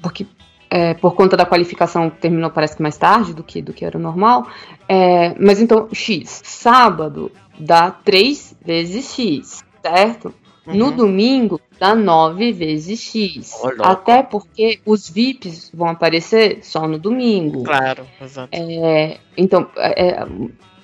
porque 0.02 0.28
é, 0.70 0.94
por 0.94 1.16
conta 1.16 1.36
da 1.36 1.46
qualificação 1.46 2.10
terminou 2.10 2.50
parece 2.50 2.78
que 2.78 2.82
mais 2.82 2.98
tarde 2.98 3.34
do 3.34 3.44
que, 3.44 3.62
do 3.62 3.74
que 3.74 3.84
era 3.84 4.00
normal. 4.00 4.48
É, 4.88 5.36
mas 5.38 5.60
então, 5.60 5.90
X. 5.92 6.42
Sábado 6.46 7.32
dá 7.60 7.92
3 7.92 8.56
vezes 8.64 9.14
X, 9.14 9.64
certo? 9.84 10.34
Uhum. 10.66 10.76
No 10.76 10.92
domingo, 10.92 11.60
dá 11.80 11.96
9 11.96 12.52
vezes 12.52 13.00
X. 13.00 13.60
Oh, 13.64 13.72
Até 13.84 14.22
porque 14.22 14.80
os 14.86 15.10
VIPs 15.10 15.72
vão 15.74 15.88
aparecer 15.88 16.60
só 16.64 16.88
no 16.88 17.00
domingo. 17.00 17.64
Claro, 17.64 18.06
exato. 18.22 18.50
É, 18.52 19.18
então, 19.36 19.68
é, 19.78 20.24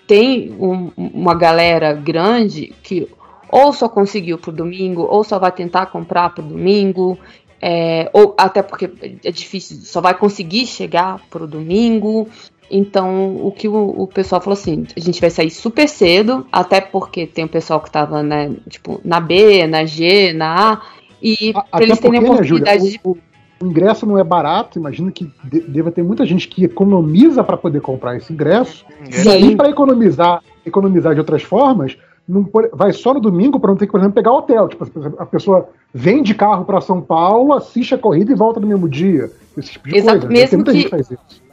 tem 0.07 0.51
um, 0.59 0.91
uma 0.97 1.35
galera 1.35 1.93
grande 1.93 2.73
que 2.81 3.07
ou 3.49 3.71
só 3.71 3.87
conseguiu 3.87 4.37
pro 4.37 4.51
domingo, 4.51 5.03
ou 5.03 5.23
só 5.23 5.39
vai 5.39 5.51
tentar 5.51 5.87
comprar 5.87 6.31
pro 6.31 6.43
domingo. 6.43 7.17
É, 7.59 8.09
ou 8.13 8.35
até 8.37 8.61
porque 8.61 8.91
é 9.23 9.31
difícil, 9.31 9.77
só 9.77 9.99
vai 9.99 10.13
conseguir 10.13 10.67
chegar 10.67 11.19
pro 11.29 11.47
domingo. 11.47 12.27
Então, 12.69 13.37
o 13.37 13.51
que 13.51 13.67
o, 13.67 14.01
o, 14.01 14.07
pessoal 14.07 14.41
falou 14.41 14.53
assim, 14.53 14.85
a 14.95 14.99
gente 14.99 15.21
vai 15.21 15.29
sair 15.29 15.49
super 15.49 15.87
cedo, 15.87 16.45
até 16.51 16.81
porque 16.81 17.25
tem 17.25 17.45
o 17.45 17.49
pessoal 17.49 17.79
que 17.79 17.89
tava, 17.89 18.21
né, 18.21 18.51
tipo, 18.69 18.99
na 19.05 19.19
B, 19.19 19.65
na 19.65 19.85
G, 19.85 20.33
na 20.33 20.73
A, 20.73 20.81
e 21.21 21.53
a, 21.55 21.61
pra 21.61 21.83
eles 21.83 21.99
terem 21.99 22.19
a 22.19 22.23
oportunidade 22.23 22.83
né, 22.83 22.89
Júlia, 22.89 22.99
o, 23.03 23.11
o, 23.11 23.65
ingresso 23.65 24.05
não 24.05 24.19
é 24.19 24.23
barato, 24.23 24.77
imagino 24.77 25.11
que 25.11 25.31
de, 25.45 25.61
deva 25.61 25.91
ter 25.91 26.03
muita 26.03 26.25
gente 26.25 26.47
que 26.47 26.65
economiza 26.65 27.43
para 27.43 27.55
poder 27.55 27.79
comprar 27.79 28.17
esse 28.17 28.33
ingresso, 28.33 28.85
Sim. 29.09 29.29
e 29.29 29.31
aí 29.31 29.55
para 29.55 29.69
economizar, 29.69 30.43
economizar 30.65 31.13
de 31.13 31.19
outras 31.19 31.43
formas, 31.43 31.97
não, 32.27 32.45
vai 32.73 32.91
só 32.91 33.13
no 33.13 33.21
domingo 33.21 33.57
para 33.57 33.69
não 33.69 33.77
ter 33.77 33.85
que, 33.85 33.91
por 33.93 34.01
exemplo, 34.01 34.15
pegar 34.15 34.33
hotel. 34.33 34.67
Tipo, 34.67 34.85
a 35.17 35.25
pessoa 35.25 35.69
vem 35.93 36.21
de 36.21 36.35
carro 36.35 36.65
para 36.65 36.81
São 36.81 37.01
Paulo, 37.01 37.53
assiste 37.53 37.95
a 37.95 37.97
corrida 37.97 38.33
e 38.33 38.35
volta 38.35 38.59
no 38.59 38.67
mesmo 38.67 38.89
dia. 38.89 39.31
Esse 39.57 39.71
tipo 39.71 39.87
de 39.87 39.95
Exato, 39.95 40.27
coisa. 40.27 40.33
Mesmo 40.33 40.63
que 40.65 40.89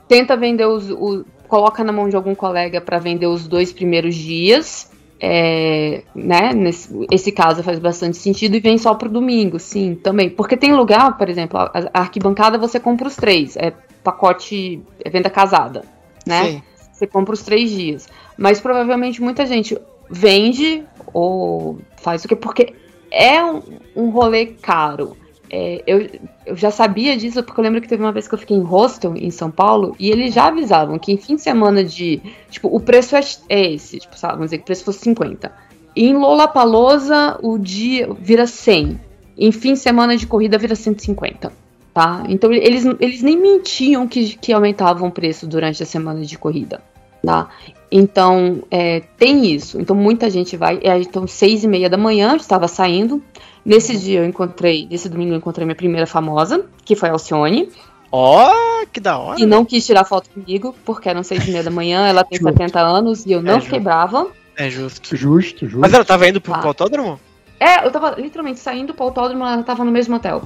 tenta 0.08 0.36
vender 0.36 0.66
os, 0.66 0.90
os, 0.90 1.24
coloca 1.48 1.84
na 1.84 1.92
mão 1.92 2.08
de 2.08 2.16
algum 2.16 2.34
colega 2.34 2.80
para 2.80 2.98
vender 2.98 3.26
os 3.26 3.46
dois 3.46 3.72
primeiros 3.72 4.14
dias. 4.14 4.92
É, 5.26 6.02
né, 6.14 6.52
nesse 6.52 7.06
esse 7.10 7.32
caso 7.32 7.62
faz 7.62 7.78
bastante 7.78 8.16
sentido 8.16 8.56
e 8.56 8.60
vem 8.60 8.76
só 8.76 8.94
pro 8.94 9.08
domingo, 9.08 9.58
sim, 9.58 9.94
também. 9.94 10.28
Porque 10.28 10.56
tem 10.56 10.74
lugar, 10.74 11.16
por 11.16 11.28
exemplo, 11.28 11.58
a, 11.58 11.70
a 11.94 12.00
arquibancada 12.00 12.58
você 12.58 12.78
compra 12.78 13.08
os 13.08 13.16
três, 13.16 13.56
é 13.56 13.72
pacote, 14.02 14.82
é 15.02 15.08
venda 15.08 15.30
casada, 15.30 15.84
né? 16.26 16.44
Sim. 16.44 16.62
Você 16.92 17.06
compra 17.06 17.32
os 17.32 17.42
três 17.42 17.70
dias. 17.70 18.08
Mas 18.36 18.60
provavelmente 18.60 19.22
muita 19.22 19.46
gente 19.46 19.78
vende 20.10 20.84
ou 21.12 21.78
faz 21.96 22.24
o 22.24 22.28
que? 22.28 22.36
Porque 22.36 22.74
é 23.10 23.42
um, 23.42 23.62
um 23.96 24.10
rolê 24.10 24.46
caro. 24.46 25.16
É, 25.50 25.82
eu, 25.86 26.08
eu 26.46 26.56
já 26.56 26.70
sabia 26.70 27.16
disso 27.16 27.42
porque 27.42 27.60
eu 27.60 27.64
lembro 27.64 27.80
que 27.80 27.88
teve 27.88 28.02
uma 28.02 28.12
vez 28.12 28.26
que 28.26 28.34
eu 28.34 28.38
fiquei 28.38 28.56
em 28.56 28.62
hostel 28.62 29.14
em 29.16 29.30
São 29.30 29.50
Paulo 29.50 29.94
e 29.98 30.10
eles 30.10 30.34
já 30.34 30.46
avisavam 30.46 30.98
que 30.98 31.12
em 31.12 31.16
fim 31.16 31.36
de 31.36 31.42
semana 31.42 31.84
de. 31.84 32.20
Tipo, 32.50 32.74
o 32.74 32.80
preço 32.80 33.16
é, 33.16 33.20
é 33.48 33.72
esse, 33.72 33.98
tipo, 33.98 34.18
sabe, 34.18 34.34
vamos 34.34 34.46
dizer 34.46 34.58
que 34.58 34.62
o 34.62 34.66
preço 34.66 34.84
fosse 34.84 35.00
50. 35.00 35.52
E 35.94 36.06
em 36.06 36.14
Lollapalooza 36.14 37.38
o 37.42 37.58
dia 37.58 38.08
vira 38.18 38.46
100. 38.46 38.98
Em 39.36 39.52
fim 39.52 39.74
de 39.74 39.78
semana 39.80 40.16
de 40.16 40.26
corrida 40.26 40.58
vira 40.58 40.74
150. 40.74 41.52
Tá? 41.92 42.24
Então 42.28 42.52
eles, 42.52 42.84
eles 42.98 43.22
nem 43.22 43.36
mentiam 43.36 44.08
que, 44.08 44.36
que 44.36 44.52
aumentavam 44.52 45.08
o 45.08 45.12
preço 45.12 45.46
durante 45.46 45.82
a 45.82 45.86
semana 45.86 46.22
de 46.22 46.36
corrida. 46.36 46.82
Tá? 47.24 47.48
Então, 47.96 48.64
é, 48.70 49.00
tem 49.16 49.46
isso. 49.46 49.80
Então, 49.80 49.94
muita 49.94 50.28
gente 50.28 50.56
vai. 50.56 50.80
É, 50.82 50.98
então, 50.98 51.28
seis 51.28 51.62
e 51.62 51.68
meia 51.68 51.88
da 51.88 51.96
manhã, 51.96 52.34
estava 52.34 52.66
saindo. 52.66 53.22
Nesse 53.64 53.96
dia 53.96 54.20
eu 54.20 54.24
encontrei, 54.24 54.86
nesse 54.90 55.08
domingo 55.08 55.32
eu 55.32 55.38
encontrei 55.38 55.64
minha 55.64 55.74
primeira 55.74 56.06
famosa, 56.06 56.66
que 56.84 56.94
foi 56.94 57.08
a 57.08 57.12
Alcione. 57.12 57.70
Ó, 58.12 58.52
oh, 58.52 58.86
que 58.86 59.00
da 59.00 59.18
hora. 59.18 59.40
E 59.40 59.46
não 59.46 59.64
quis 59.64 59.84
tirar 59.86 60.04
foto 60.04 60.28
comigo, 60.30 60.74
porque 60.84 61.08
eram 61.08 61.22
seis 61.22 61.48
e 61.48 61.50
meia 61.50 61.64
da 61.64 61.70
manhã, 61.70 62.06
ela 62.06 62.22
tem 62.22 62.38
justo. 62.38 62.52
70 62.52 62.80
anos 62.80 63.26
e 63.26 63.32
eu 63.32 63.42
não 63.42 63.56
é 63.56 63.60
fiquei 63.60 63.80
brava. 63.80 64.28
É 64.56 64.70
justo. 64.70 65.16
Justo, 65.16 65.64
justo. 65.64 65.80
Mas 65.80 65.92
ela 65.92 66.04
tava 66.04 66.28
indo 66.28 66.40
pro 66.40 66.52
tá. 66.52 66.66
autódromo? 66.66 67.18
É, 67.58 67.84
eu 67.84 67.90
tava 67.90 68.10
literalmente 68.10 68.60
saindo 68.60 68.92
pro 68.92 69.06
autódromo, 69.06 69.44
ela 69.44 69.62
tava 69.62 69.84
no 69.84 69.90
mesmo 69.90 70.14
hotel. 70.16 70.42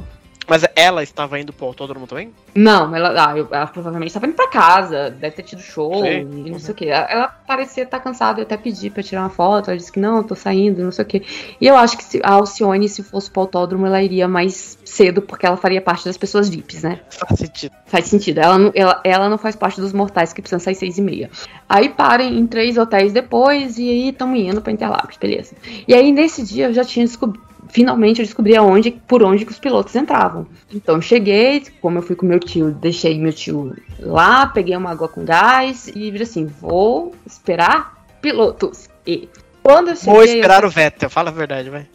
Mas 0.49 0.65
ela 0.75 1.03
estava 1.03 1.39
indo 1.39 1.53
pro 1.53 1.67
autódromo 1.67 2.07
também? 2.07 2.33
Não, 2.55 2.97
ela, 2.97 3.31
ah, 3.31 3.37
eu, 3.37 3.47
ela 3.51 3.67
provavelmente 3.67 4.09
estava 4.09 4.27
indo 4.27 4.35
pra 4.35 4.49
casa, 4.49 5.11
deve 5.11 5.37
ter 5.37 5.43
tido 5.43 5.61
show 5.61 6.03
Sim. 6.03 6.21
e 6.21 6.25
não 6.25 6.53
uhum. 6.53 6.59
sei 6.59 6.73
o 6.73 6.75
que. 6.75 6.89
Ela 6.89 7.29
parecia 7.29 7.85
estar 7.85 8.01
cansada, 8.01 8.41
eu 8.41 8.45
até 8.45 8.57
pedi 8.57 8.89
pra 8.89 9.03
tirar 9.03 9.21
uma 9.21 9.29
foto, 9.29 9.69
ela 9.69 9.77
disse 9.77 9.93
que 9.93 10.01
não, 10.01 10.23
tô 10.23 10.35
saindo, 10.35 10.83
não 10.83 10.91
sei 10.91 11.05
o 11.05 11.09
que. 11.09 11.23
E 11.61 11.67
eu 11.67 11.77
acho 11.77 11.99
que 11.99 12.05
se, 12.05 12.21
a 12.25 12.33
Alcione, 12.33 12.89
se 12.89 13.03
fosse 13.03 13.31
pro 13.31 13.43
autódromo, 13.43 13.87
ela 13.87 14.03
iria 14.03 14.27
mais 14.27 14.79
cedo, 14.85 15.21
porque 15.21 15.45
ela 15.45 15.57
faria 15.59 15.83
parte 15.83 16.07
das 16.07 16.17
pessoas 16.17 16.49
VIPs, 16.49 16.83
né? 16.83 17.01
Faz 17.11 17.39
sentido. 17.39 17.73
Faz 17.85 18.07
sentido. 18.07 18.39
Ela 18.39 18.59
não, 18.59 18.73
ela, 18.75 19.01
ela 19.05 19.29
não 19.29 19.37
faz 19.37 19.55
parte 19.55 19.81
dos 19.81 19.93
mortais 19.93 20.33
que 20.33 20.41
precisam 20.41 20.61
sair 20.61 20.75
seis 20.75 20.97
e 20.97 21.03
meia. 21.03 21.31
Aí 21.69 21.91
parem 21.91 22.39
em 22.39 22.47
três 22.47 22.79
hotéis 22.79 23.13
depois 23.13 23.77
e 23.77 23.89
aí 23.89 24.09
estamos 24.09 24.39
indo 24.39 24.63
pra 24.63 24.73
Interlagos, 24.73 25.19
beleza. 25.19 25.55
E 25.87 25.95
aí 25.95 26.11
nesse 26.11 26.43
dia 26.43 26.69
eu 26.69 26.73
já 26.73 26.85
tinha 26.85 27.05
descoberto 27.05 27.48
finalmente 27.69 28.21
eu 28.21 28.25
descobri 28.25 28.57
aonde, 28.57 28.91
por 28.91 29.23
onde 29.23 29.45
que 29.45 29.53
os 29.53 29.59
pilotos 29.59 29.95
entravam. 29.95 30.47
Então 30.73 30.97
eu 30.97 31.03
cheguei, 31.03 31.63
como 31.81 31.99
eu 31.99 32.03
fui 32.03 32.17
com 32.17 32.27
meu 32.27 32.41
tio, 32.41 32.71
deixei 32.71 33.19
meu 33.19 33.33
tio 33.33 33.75
lá, 33.99 34.47
peguei 34.47 34.77
uma 34.77 34.91
água 34.91 35.09
com 35.09 35.25
gás 35.25 35.89
e 35.95 36.11
vi 36.11 36.23
assim, 36.23 36.47
vou 36.47 37.15
esperar 37.27 38.05
pilotos. 38.21 38.89
E 39.07 39.29
quando 39.63 39.89
eu 39.89 39.97
cheguei, 39.97 40.15
Vou 40.15 40.25
esperar 40.25 40.63
eu... 40.63 40.69
o 40.69 40.71
Vettel, 40.71 41.11
fala 41.11 41.31
a 41.31 41.33
verdade, 41.33 41.71
vai. 41.71 41.87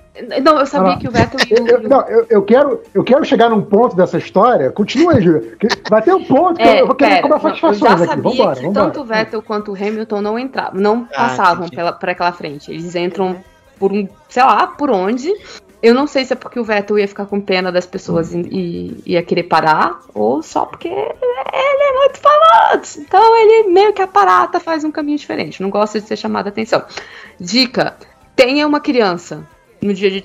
Não, 0.43 0.59
eu 0.59 0.65
sabia 0.67 0.93
ah, 0.93 0.97
que 0.97 1.07
o 1.07 1.11
Vettel 1.11 1.39
ia. 1.49 1.71
Eu, 1.71 1.89
não, 1.89 2.01
eu, 2.01 2.25
eu, 2.29 2.41
quero, 2.43 2.81
eu 2.93 3.03
quero 3.03 3.25
chegar 3.25 3.49
num 3.49 3.63
ponto 3.63 3.95
dessa 3.95 4.19
história. 4.19 4.69
Continua 4.71 5.13
aí, 5.13 5.23
Júlia. 5.23 5.57
Vai 5.89 6.03
ter 6.03 6.13
um 6.13 6.23
ponto 6.23 6.57
que 6.57 6.61
é, 6.61 6.81
eu 6.81 6.85
vou 6.85 6.95
querer 6.95 7.21
cobrar 7.21 7.39
satisfações 7.39 8.01
aqui. 8.01 8.21
Vambora, 8.21 8.59
que 8.59 8.71
Tanto 8.71 9.01
o 9.01 9.05
Vettel 9.05 9.41
quanto 9.41 9.71
o 9.71 9.75
Hamilton 9.75 10.21
não 10.21 10.37
entravam, 10.37 10.79
não 10.79 11.07
ah, 11.11 11.15
passavam 11.15 11.67
pela, 11.67 11.91
por 11.91 12.09
aquela 12.09 12.31
frente. 12.31 12.71
Eles 12.71 12.95
entram 12.95 13.37
por 13.77 13.91
um, 13.91 14.07
sei 14.29 14.43
lá, 14.43 14.67
por 14.67 14.89
onde. 14.89 15.33
Eu 15.81 15.93
não 15.93 16.07
sei 16.07 16.23
se 16.23 16.31
é 16.31 16.35
porque 16.35 16.59
o 16.59 16.63
Vettel 16.63 16.97
ia 16.97 17.07
ficar 17.07 17.25
com 17.25 17.41
pena 17.41 17.69
das 17.69 17.85
pessoas 17.85 18.33
e, 18.33 18.39
e 18.39 19.03
ia 19.05 19.21
querer 19.21 19.43
parar, 19.43 19.99
ou 20.13 20.41
só 20.41 20.65
porque 20.65 20.87
ele 20.87 21.83
é 21.83 21.93
muito 21.93 22.19
famoso. 22.19 23.01
Então 23.01 23.37
ele 23.37 23.69
meio 23.69 23.91
que 23.91 24.01
a 24.01 24.07
parata 24.07 24.61
faz 24.61 24.85
um 24.85 24.91
caminho 24.91 25.17
diferente. 25.17 25.61
Não 25.61 25.69
gosta 25.69 25.99
de 25.99 26.07
ser 26.07 26.15
chamado 26.15 26.45
a 26.45 26.49
atenção. 26.49 26.83
Dica: 27.37 27.97
tenha 28.33 28.65
uma 28.65 28.79
criança 28.79 29.45
no 29.81 29.93
dia 29.93 30.09
de. 30.09 30.23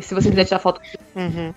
Se 0.00 0.14
você 0.14 0.30
quiser 0.30 0.44
tirar 0.44 0.60
foto. 0.60 0.80
Uhum. 1.16 1.52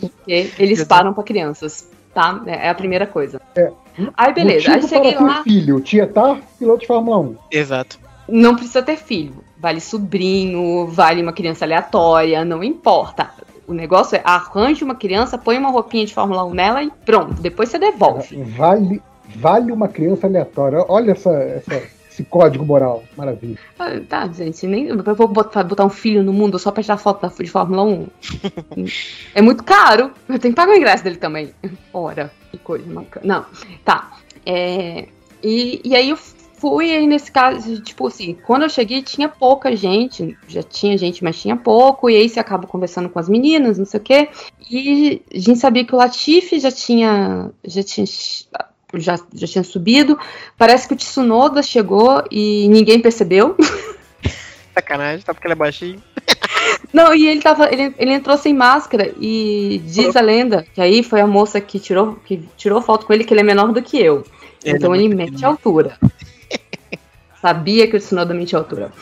Porque 0.00 0.50
eles 0.58 0.82
param 0.84 1.14
para 1.14 1.22
crianças. 1.22 1.88
Tá? 2.12 2.42
É 2.46 2.68
a 2.68 2.74
primeira 2.74 3.06
coisa. 3.06 3.40
É. 3.56 3.72
Aí 4.16 4.34
beleza. 4.34 4.72
Aí 4.72 4.82
cheguei 4.82 5.14
lá. 5.14 5.42
filho, 5.42 5.80
Tietar, 5.80 6.38
piloto 6.58 6.80
de 6.80 6.86
Fórmula 6.86 7.18
1. 7.18 7.36
Exato. 7.50 7.98
Não 8.28 8.54
precisa 8.54 8.82
ter 8.82 8.96
filho. 8.96 9.41
Vale 9.62 9.80
sobrinho, 9.80 10.88
vale 10.88 11.22
uma 11.22 11.32
criança 11.32 11.64
aleatória, 11.64 12.44
não 12.44 12.64
importa. 12.64 13.30
O 13.64 13.72
negócio 13.72 14.16
é 14.16 14.22
arranje 14.24 14.82
uma 14.82 14.96
criança, 14.96 15.38
põe 15.38 15.56
uma 15.56 15.70
roupinha 15.70 16.04
de 16.04 16.12
Fórmula 16.12 16.44
1 16.44 16.52
nela 16.52 16.82
e 16.82 16.90
pronto. 17.06 17.40
Depois 17.40 17.68
você 17.68 17.78
devolve. 17.78 18.42
Vale, 18.42 19.00
vale 19.36 19.70
uma 19.70 19.86
criança 19.86 20.26
aleatória. 20.26 20.84
Olha 20.88 21.12
essa, 21.12 21.30
essa 21.30 21.80
esse 22.12 22.24
código 22.24 22.64
moral. 22.64 23.04
Maravilha. 23.16 23.56
Ah, 23.78 24.00
tá, 24.08 24.26
gente, 24.28 24.66
nem 24.66 24.88
eu 24.88 25.14
vou 25.14 25.28
botar, 25.28 25.62
botar, 25.62 25.84
um 25.84 25.90
filho 25.90 26.24
no 26.24 26.32
mundo 26.32 26.58
só 26.58 26.70
pra 26.70 26.82
tirar 26.82 26.98
foto 26.98 27.28
de 27.42 27.50
Fórmula 27.50 27.84
1. 27.84 28.06
é 29.34 29.40
muito 29.40 29.64
caro. 29.64 30.10
Eu 30.28 30.38
tenho 30.38 30.52
que 30.52 30.60
pagar 30.60 30.72
o 30.72 30.76
ingresso 30.76 31.04
dele 31.04 31.16
também. 31.16 31.54
Ora, 31.92 32.32
que 32.50 32.58
coisa 32.58 32.84
bacana. 32.92 33.26
Não, 33.26 33.46
tá. 33.84 34.12
É, 34.44 35.06
e, 35.42 35.80
e 35.84 35.96
aí 35.96 36.10
eu 36.10 36.16
fui 36.62 36.92
aí 36.92 37.08
nesse 37.08 37.32
caso, 37.32 37.80
tipo 37.80 38.06
assim, 38.06 38.38
quando 38.46 38.62
eu 38.62 38.68
cheguei 38.68 39.02
tinha 39.02 39.28
pouca 39.28 39.74
gente, 39.74 40.38
já 40.46 40.62
tinha 40.62 40.96
gente, 40.96 41.24
mas 41.24 41.42
tinha 41.42 41.56
pouco, 41.56 42.08
e 42.08 42.14
aí 42.14 42.28
você 42.28 42.38
acaba 42.38 42.68
conversando 42.68 43.08
com 43.08 43.18
as 43.18 43.28
meninas, 43.28 43.78
não 43.78 43.84
sei 43.84 43.98
o 43.98 44.02
quê. 44.02 44.28
E 44.70 45.20
a 45.34 45.38
gente 45.40 45.58
sabia 45.58 45.84
que 45.84 45.92
o 45.92 45.98
Latifi 45.98 46.60
já 46.60 46.70
tinha 46.70 47.50
já 47.64 47.82
tinha 47.82 48.06
já, 48.94 49.18
já 49.34 49.46
tinha 49.48 49.64
subido. 49.64 50.16
Parece 50.56 50.86
que 50.86 50.94
o 50.94 50.96
Tsunoda 50.96 51.64
chegou 51.64 52.22
e 52.30 52.68
ninguém 52.68 53.00
percebeu. 53.00 53.56
Sacanagem, 54.72 55.24
tá 55.24 55.34
porque 55.34 55.48
ele 55.48 55.54
é 55.54 55.56
baixinho. 55.56 56.00
Não, 56.92 57.12
e 57.12 57.26
ele 57.26 57.40
tava. 57.40 57.72
Ele, 57.72 57.92
ele 57.98 58.12
entrou 58.12 58.38
sem 58.38 58.54
máscara 58.54 59.12
e 59.20 59.82
diz 59.84 60.14
a 60.14 60.20
lenda 60.20 60.64
que 60.72 60.80
aí 60.80 61.02
foi 61.02 61.20
a 61.20 61.26
moça 61.26 61.60
que 61.60 61.80
tirou, 61.80 62.14
que 62.24 62.48
tirou 62.56 62.80
foto 62.80 63.04
com 63.04 63.12
ele, 63.12 63.24
que 63.24 63.34
ele 63.34 63.40
é 63.40 63.44
menor 63.44 63.72
do 63.72 63.82
que 63.82 63.98
eu. 63.98 64.24
Ele 64.64 64.76
então 64.76 64.94
é 64.94 64.98
ele 64.98 65.12
mete 65.12 65.44
a 65.44 65.48
altura. 65.48 65.98
Sabia 67.42 67.88
que 67.88 67.96
o 67.96 67.98
Tsunoda 67.98 68.32
mentia 68.32 68.56
a 68.56 68.62
altura. 68.62 68.92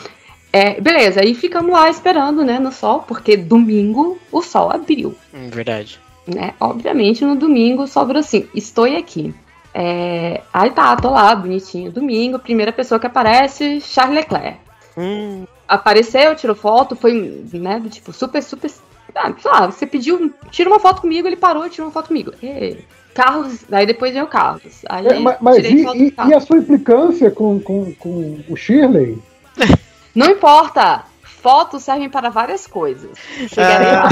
É, 0.51 0.81
beleza, 0.81 1.21
aí 1.21 1.33
ficamos 1.33 1.71
lá 1.71 1.89
esperando, 1.89 2.43
né, 2.43 2.59
no 2.59 2.71
sol, 2.71 3.03
porque 3.07 3.37
domingo 3.37 4.17
o 4.31 4.41
sol 4.41 4.69
abriu. 4.69 5.15
Hum, 5.33 5.49
verdade. 5.49 5.99
Né? 6.27 6.53
Obviamente 6.59 7.23
no 7.23 7.35
domingo 7.35 7.87
sobrou 7.87 8.19
assim, 8.19 8.47
estou 8.53 8.85
aqui. 8.85 9.33
É, 9.73 10.41
aí 10.51 10.71
tá, 10.71 10.95
tô 10.97 11.11
lá, 11.11 11.33
bonitinho. 11.33 11.91
Domingo, 11.91 12.39
primeira 12.39 12.73
pessoa 12.73 12.99
que 12.99 13.07
aparece, 13.07 13.79
Charles 13.79 14.15
Leclerc. 14.15 14.57
Hum. 14.97 15.45
Apareceu, 15.67 16.35
tirou 16.35 16.55
foto, 16.55 16.95
foi, 16.95 17.45
né, 17.53 17.79
do 17.79 17.89
tipo, 17.89 18.11
super, 18.11 18.43
super. 18.43 18.69
Ah, 19.15 19.31
sei 19.39 19.51
lá, 19.51 19.65
você 19.67 19.85
pediu, 19.85 20.33
tira 20.49 20.69
uma 20.69 20.79
foto 20.79 21.01
comigo, 21.01 21.27
ele 21.27 21.37
parou 21.37 21.65
e 21.65 21.69
tirou 21.69 21.87
uma 21.87 21.93
foto 21.93 22.07
comigo. 22.07 22.33
E, 22.43 22.77
Carlos, 23.13 23.65
aí 23.71 23.85
depois 23.85 24.13
veio 24.13 24.25
o 24.25 24.27
Carlos. 24.27 24.83
Aí 24.89 25.07
é, 25.07 25.19
mas, 25.19 25.37
mas 25.41 25.57
e, 25.57 25.67
e, 25.67 26.11
Carlos. 26.11 26.31
e, 26.31 26.35
a 26.35 26.39
sua 26.39 26.57
implicância 26.57 27.29
com, 27.31 27.59
com, 27.59 27.93
com 27.95 28.39
o 28.49 28.55
Shirley? 28.55 29.21
Não 30.15 30.27
importa. 30.31 31.03
fotos 31.23 31.83
servem 31.83 32.09
para 32.09 32.29
várias 32.29 32.67
coisas. 32.67 33.11
Chegarei 33.47 33.87
ah. 33.89 34.03
lá. 34.03 34.11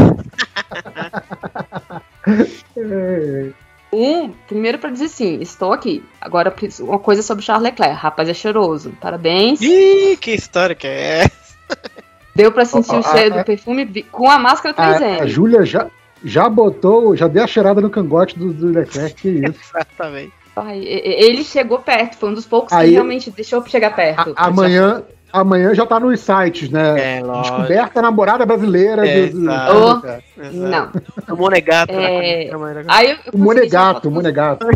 Um, 3.92 4.30
primeiro 4.48 4.78
para 4.78 4.92
dizer 4.92 5.08
sim, 5.08 5.40
estou 5.42 5.74
aqui. 5.74 6.04
Agora, 6.22 6.54
uma 6.82 7.00
coisa 7.00 7.24
sobre 7.24 7.44
Charles 7.44 7.64
Leclerc. 7.64 7.96
Rapaz, 7.96 8.30
é 8.30 8.34
cheiroso. 8.34 8.94
Parabéns. 9.02 9.60
Ih, 9.62 10.18
que 10.18 10.32
história 10.32 10.76
que 10.76 10.88
é 10.88 11.24
essa? 11.24 11.40
Deu 12.36 12.52
para 12.52 12.66
sentir 12.66 12.96
oh, 12.96 13.00
o 13.00 13.04
cheiro 13.04 13.36
do 13.36 13.44
perfume 13.44 14.04
com 14.12 14.30
a 14.30 14.38
máscara 14.38 14.76
3M. 14.76 15.20
A, 15.20 15.24
a 15.24 15.28
Júlia 15.28 15.66
já, 15.66 15.88
já 16.24 16.50
botou, 16.50 17.16
já 17.16 17.28
deu 17.28 17.44
a 17.44 17.48
cheirada 17.48 17.82
no 17.82 17.90
cangote 17.90 18.38
do, 18.38 18.54
do 18.54 18.68
Leclerc, 18.68 19.14
que 19.22 19.30
isso. 19.30 19.60
Exatamente. 19.76 20.34
Ai, 20.56 20.80
ele 20.84 21.44
chegou 21.44 21.80
perto, 21.80 22.18
foi 22.18 22.30
um 22.30 22.34
dos 22.34 22.46
poucos 22.46 22.74
Aí, 22.74 22.90
que 22.90 22.94
realmente 22.94 23.32
deixou 23.32 23.66
chegar 23.66 23.96
perto. 23.96 24.34
A, 24.36 24.48
amanhã, 24.48 25.04
amanhã 25.32 25.74
já 25.74 25.86
tá 25.86 26.00
nos 26.00 26.20
sites, 26.20 26.70
né? 26.70 27.20
É, 27.20 27.22
Descoberta 27.22 28.02
namorada 28.02 28.46
brasileira. 28.46 29.08
É. 29.08 29.30
Oh, 29.34 30.02
não. 30.52 30.92
O 31.30 31.38
Monegato. 31.38 31.94
É... 31.94 32.50
Aí 32.88 33.12
eu, 33.12 33.18
eu 33.26 33.34
o 33.34 33.38
Monegato, 33.38 34.10
o 34.10 34.12
Monegato. 34.12 34.68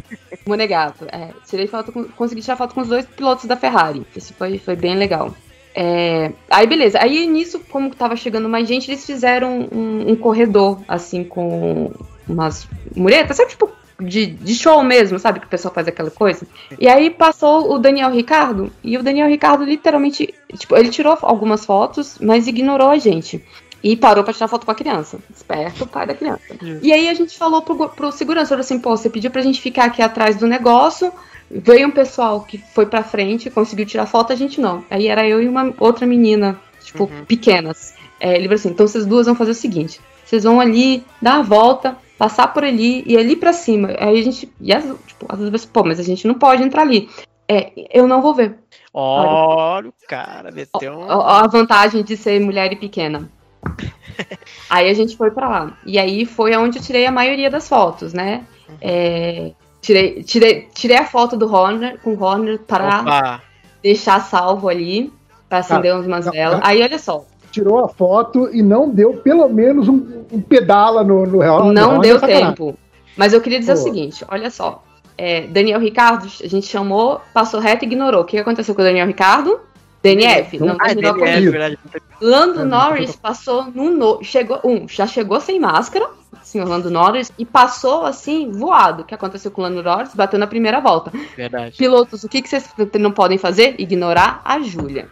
Monegato, 0.45 1.05
é. 1.11 1.29
Tirei 1.45 1.67
foto 1.67 1.91
com, 1.91 2.05
consegui 2.05 2.41
tirar 2.41 2.55
foto 2.55 2.73
com 2.73 2.81
os 2.81 2.87
dois 2.87 3.05
pilotos 3.05 3.45
da 3.45 3.57
Ferrari. 3.57 4.05
Isso 4.15 4.33
foi, 4.33 4.57
foi 4.59 4.75
bem 4.75 4.95
legal. 4.95 5.33
É, 5.75 6.31
aí 6.49 6.67
beleza, 6.67 6.99
aí 7.01 7.25
nisso, 7.25 7.59
como 7.69 7.93
tava 7.95 8.15
chegando 8.15 8.47
mais 8.47 8.67
gente, 8.67 8.91
eles 8.91 9.05
fizeram 9.05 9.67
um, 9.71 10.11
um 10.11 10.15
corredor, 10.15 10.79
assim, 10.87 11.23
com 11.23 11.91
umas 12.27 12.67
muretas, 12.95 13.37
sabe, 13.37 13.49
tipo, 13.49 13.69
de, 13.99 14.27
de 14.27 14.55
show 14.55 14.83
mesmo, 14.83 15.17
sabe? 15.17 15.39
Que 15.39 15.47
o 15.47 15.49
pessoal 15.49 15.73
faz 15.73 15.87
aquela 15.87 16.11
coisa. 16.11 16.45
E 16.79 16.87
aí 16.87 17.09
passou 17.09 17.73
o 17.73 17.79
Daniel 17.79 18.11
Ricardo, 18.11 18.71
e 18.83 18.97
o 18.97 19.03
Daniel 19.03 19.27
Ricardo 19.27 19.63
literalmente, 19.63 20.33
tipo, 20.57 20.75
ele 20.75 20.89
tirou 20.89 21.17
algumas 21.21 21.65
fotos, 21.65 22.17
mas 22.21 22.47
ignorou 22.47 22.89
a 22.89 22.97
gente. 22.97 23.43
E 23.83 23.97
parou 23.97 24.23
pra 24.23 24.33
tirar 24.33 24.47
foto 24.47 24.65
com 24.65 24.71
a 24.71 24.75
criança. 24.75 25.19
Esperto, 25.35 25.85
pai 25.85 26.07
da 26.07 26.13
criança. 26.13 26.41
E 26.81 26.93
aí 26.93 27.09
a 27.09 27.13
gente 27.13 27.37
falou 27.37 27.61
pro, 27.61 27.89
pro 27.89 28.11
segurança, 28.13 28.49
falou 28.49 28.61
assim, 28.61 28.79
pô, 28.79 28.95
você 28.95 29.09
pediu 29.09 29.29
pra 29.29 29.41
gente 29.41 29.59
ficar 29.59 29.85
aqui 29.85 30.01
atrás 30.01 30.37
do 30.37 30.47
negócio, 30.47 31.11
veio 31.59 31.87
um 31.87 31.91
pessoal 31.91 32.41
que 32.41 32.57
foi 32.57 32.85
pra 32.85 33.03
frente, 33.03 33.49
conseguiu 33.49 33.85
tirar 33.85 34.05
foto, 34.05 34.33
a 34.33 34.35
gente 34.35 34.59
não. 34.59 34.83
Aí 34.89 35.07
era 35.07 35.27
eu 35.27 35.41
e 35.41 35.47
uma 35.47 35.73
outra 35.79 36.05
menina, 36.05 36.59
tipo, 36.83 37.03
uhum. 37.03 37.25
pequenas. 37.25 37.93
É, 38.19 38.35
ele 38.35 38.43
falou 38.43 38.55
assim, 38.55 38.69
então 38.69 38.87
vocês 38.87 39.05
duas 39.05 39.25
vão 39.25 39.35
fazer 39.35 39.51
o 39.51 39.55
seguinte, 39.55 39.99
vocês 40.25 40.43
vão 40.43 40.59
ali, 40.59 41.03
dar 41.21 41.39
a 41.39 41.41
volta, 41.41 41.97
passar 42.17 42.47
por 42.53 42.63
ali 42.63 43.03
e 43.05 43.17
ali 43.17 43.35
para 43.35 43.53
cima. 43.53 43.89
Aí 43.99 44.19
a 44.19 44.23
gente, 44.23 44.51
e 44.59 44.73
as, 44.73 44.83
tipo, 44.83 45.25
às 45.27 45.39
vezes, 45.39 45.65
pô, 45.65 45.83
mas 45.83 45.99
a 45.99 46.03
gente 46.03 46.27
não 46.27 46.35
pode 46.35 46.63
entrar 46.63 46.81
ali. 46.81 47.09
É, 47.47 47.71
eu 47.91 48.07
não 48.07 48.21
vou 48.21 48.33
ver. 48.33 48.57
Olha 48.93 49.89
o 49.89 49.93
cara, 50.07 50.51
meteu 50.51 50.93
um... 50.93 51.11
A 51.11 51.45
vantagem 51.47 52.03
de 52.03 52.15
ser 52.15 52.39
mulher 52.39 52.71
e 52.71 52.75
pequena. 52.75 53.29
aí 54.69 54.89
a 54.89 54.93
gente 54.93 55.17
foi 55.17 55.31
para 55.31 55.49
lá. 55.49 55.77
E 55.85 55.99
aí 55.99 56.25
foi 56.25 56.55
onde 56.55 56.77
eu 56.79 56.83
tirei 56.83 57.05
a 57.05 57.11
maioria 57.11 57.49
das 57.49 57.67
fotos, 57.67 58.13
né? 58.13 58.45
Uhum. 58.69 58.75
É, 58.81 59.51
tirei, 59.83 60.23
tirei, 60.23 60.67
tirei 60.73 60.97
a 60.97 61.05
foto 61.05 61.35
do 61.35 61.53
Horner 61.53 61.99
com 62.01 62.13
o 62.13 62.23
Horner 62.23 62.59
para 62.59 63.01
Opa. 63.01 63.41
deixar 63.83 64.21
salvo 64.21 64.69
ali, 64.69 65.11
para 65.49 65.59
acender 65.59 65.93
umas 65.93 66.25
velas. 66.25 66.61
Aí 66.63 66.81
olha 66.81 66.97
só, 66.97 67.25
tirou 67.51 67.83
a 67.83 67.89
foto 67.89 68.49
e 68.51 68.63
não 68.63 68.89
deu 68.89 69.17
pelo 69.17 69.47
menos 69.49 69.89
um, 69.89 70.23
um 70.31 70.41
pedala 70.41 71.03
no, 71.03 71.25
no 71.25 71.39
real. 71.39 71.71
Não 71.71 71.95
no 71.95 72.01
deu 72.01 72.19
tempo. 72.19 72.75
Mas 73.17 73.33
eu 73.33 73.41
queria 73.41 73.59
dizer 73.59 73.73
Pô. 73.73 73.79
o 73.79 73.83
seguinte: 73.83 74.25
olha 74.29 74.49
só. 74.49 74.81
É, 75.15 75.41
Daniel 75.41 75.79
Ricardo, 75.79 76.25
a 76.25 76.47
gente 76.47 76.65
chamou, 76.65 77.21
passou 77.31 77.59
reto 77.59 77.85
e 77.85 77.87
ignorou. 77.87 78.21
O 78.21 78.25
que 78.25 78.35
aconteceu 78.39 78.73
com 78.73 78.81
o 78.81 78.83
Daniel 78.83 79.05
Ricardo? 79.05 79.59
DNF, 80.01 80.59
não, 80.59 80.67
não 80.67 80.77
terminou 80.77 81.13
DNF, 81.13 81.77
Lando 82.19 82.61
é, 82.61 82.65
Norris 82.65 83.15
passou 83.15 83.65
no, 83.65 83.89
no, 83.91 84.23
chegou 84.23 84.59
um, 84.63 84.85
já 84.87 85.07
chegou 85.07 85.39
sem 85.39 85.59
máscara, 85.59 86.09
senhor 86.53 86.67
Lando 86.67 86.89
Norris, 86.89 87.31
e 87.37 87.45
passou 87.45 88.05
assim 88.05 88.51
voado. 88.51 89.03
Que 89.03 89.13
aconteceu 89.13 89.51
com 89.51 89.61
o 89.61 89.63
Lando 89.63 89.83
Norris? 89.83 90.13
Bateu 90.13 90.39
na 90.39 90.47
primeira 90.47 90.79
volta. 90.79 91.11
Verdade. 91.35 91.75
Pilotos, 91.77 92.23
o 92.23 92.29
que, 92.29 92.41
que 92.41 92.49
vocês 92.49 92.69
não 92.99 93.11
podem 93.11 93.37
fazer? 93.37 93.75
Ignorar 93.77 94.41
a 94.45 94.59
Júlia. 94.59 95.07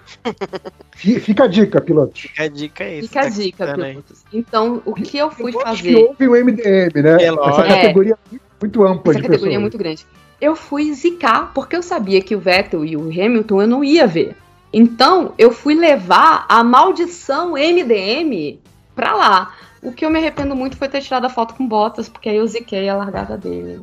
Fica 0.95 1.45
a 1.45 1.47
dica, 1.47 1.81
pilotos. 1.81 2.22
Fica 2.22 2.43
a 2.43 2.47
dica 2.47 2.84
aí. 2.84 3.01
Fica 3.01 3.19
a 3.19 3.23
tá 3.23 3.30
dica, 3.30 3.73
pilotos. 3.73 4.23
Então, 4.31 4.81
o 4.85 4.93
que 4.93 5.18
eu 5.18 5.31
fui 5.31 5.51
fazer? 5.51 5.81
Que 5.81 5.95
houve 5.95 6.27
o 6.27 6.45
MDM, 6.45 7.01
né? 7.01 7.18
É, 7.19 7.27
Essa 7.27 7.63
categoria 7.63 8.18
é 8.31 8.38
muito 8.61 8.84
ampla 8.84 9.11
Essa 9.11 9.22
de 9.22 9.27
categoria 9.27 9.27
é 9.27 9.30
pessoas. 9.30 9.55
é 9.55 9.59
muito 9.59 9.77
grande. 9.77 10.05
Eu 10.39 10.55
fui 10.55 10.93
zicar, 10.93 11.51
porque 11.53 11.76
eu 11.76 11.84
sabia 11.84 12.22
que 12.22 12.35
o 12.35 12.39
Vettel 12.39 12.85
e 12.85 12.95
o 12.95 13.09
Hamilton 13.09 13.61
eu 13.61 13.68
não 13.68 13.84
ia 13.84 14.07
ver. 14.07 14.35
Então, 14.73 15.34
eu 15.38 15.51
fui 15.51 15.76
levar 15.76 16.45
a 16.47 16.63
maldição 16.63 17.53
MDM 17.53 18.59
pra 18.95 19.13
lá. 19.15 19.53
O 19.81 19.91
que 19.91 20.05
eu 20.05 20.09
me 20.09 20.19
arrependo 20.19 20.55
muito 20.55 20.77
foi 20.77 20.87
ter 20.87 21.01
tirado 21.01 21.25
a 21.25 21.29
foto 21.29 21.55
com 21.55 21.67
Bottas, 21.67 22.07
porque 22.07 22.29
aí 22.29 22.37
eu 22.37 22.47
ziquei 22.47 22.87
a 22.87 22.95
largada 22.95 23.37
dele. 23.37 23.81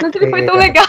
Não 0.00 0.10
ele 0.14 0.30
foi 0.30 0.44
tão 0.44 0.56
é. 0.56 0.58
legal. 0.58 0.86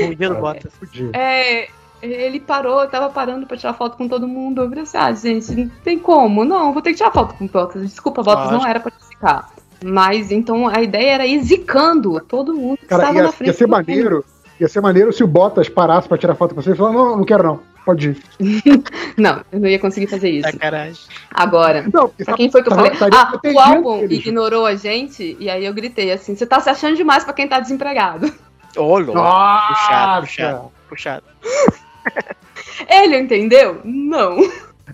Podia 0.00 0.34
Bottas. 0.34 0.72
É, 1.14 1.68
ele 2.02 2.40
parou, 2.40 2.86
tava 2.88 3.08
parando 3.10 3.46
pra 3.46 3.56
tirar 3.56 3.74
foto 3.74 3.96
com 3.96 4.06
todo 4.06 4.28
mundo. 4.28 4.62
Eu 4.62 4.68
falei 4.68 4.82
assim, 4.82 4.98
ah, 4.98 5.12
gente, 5.12 5.54
não 5.54 5.70
tem 5.82 5.98
como. 5.98 6.44
Não, 6.44 6.72
vou 6.72 6.82
ter 6.82 6.90
que 6.90 6.96
tirar 6.96 7.10
foto 7.10 7.34
com 7.34 7.46
Bottas. 7.46 7.82
Desculpa, 7.82 8.22
Bottas, 8.22 8.50
não 8.50 8.66
era 8.66 8.80
pra 8.80 8.92
zicar. 9.08 9.50
Mas 9.82 10.30
então 10.30 10.68
a 10.68 10.82
ideia 10.82 11.12
era 11.12 11.26
ir 11.26 11.42
zicando 11.42 12.20
todo 12.20 12.54
mundo 12.54 12.78
que 12.78 12.86
Cara, 12.86 13.04
estava 13.04 13.18
ia, 13.18 13.24
na 13.24 13.32
frente. 13.32 13.48
Ia 13.48 13.54
ser 13.54 13.66
maneiro. 13.66 14.24
Ia 14.60 14.68
ser 14.68 14.80
maneiro 14.82 15.10
se 15.10 15.24
o 15.24 15.26
Bottas 15.26 15.70
parasse 15.70 16.06
pra 16.06 16.18
tirar 16.18 16.34
foto 16.34 16.54
com 16.54 16.60
você 16.60 16.72
e 16.72 16.76
falasse, 16.76 16.96
não, 16.96 17.16
não 17.16 17.24
quero 17.24 17.42
não. 17.42 17.60
Pode 17.84 18.10
ir. 18.10 18.22
não, 19.16 19.42
eu 19.50 19.60
não 19.60 19.68
ia 19.68 19.78
conseguir 19.78 20.06
fazer 20.06 20.30
isso. 20.30 20.50
Sacanagem. 20.50 21.02
Agora, 21.30 21.88
não, 21.92 22.08
pra 22.08 22.34
quem 22.34 22.50
foi 22.50 22.62
que 22.62 22.68
eu 22.68 22.74
falei? 22.74 22.92
ah, 23.12 23.40
o 23.42 23.58
álbum 23.58 24.04
ignorou 24.04 24.66
a 24.66 24.74
gente 24.74 25.36
e 25.40 25.48
aí 25.48 25.64
eu 25.64 25.72
gritei 25.72 26.12
assim: 26.12 26.36
você 26.36 26.46
tá 26.46 26.60
se 26.60 26.68
achando 26.68 26.96
demais 26.96 27.24
pra 27.24 27.32
quem 27.32 27.48
tá 27.48 27.58
desempregado. 27.58 28.32
Olha, 28.76 29.06
puxado, 29.06 30.26
puxado, 30.26 30.72
puxado. 30.88 31.24
Ele 32.88 33.18
entendeu? 33.18 33.80
Não. 33.84 34.38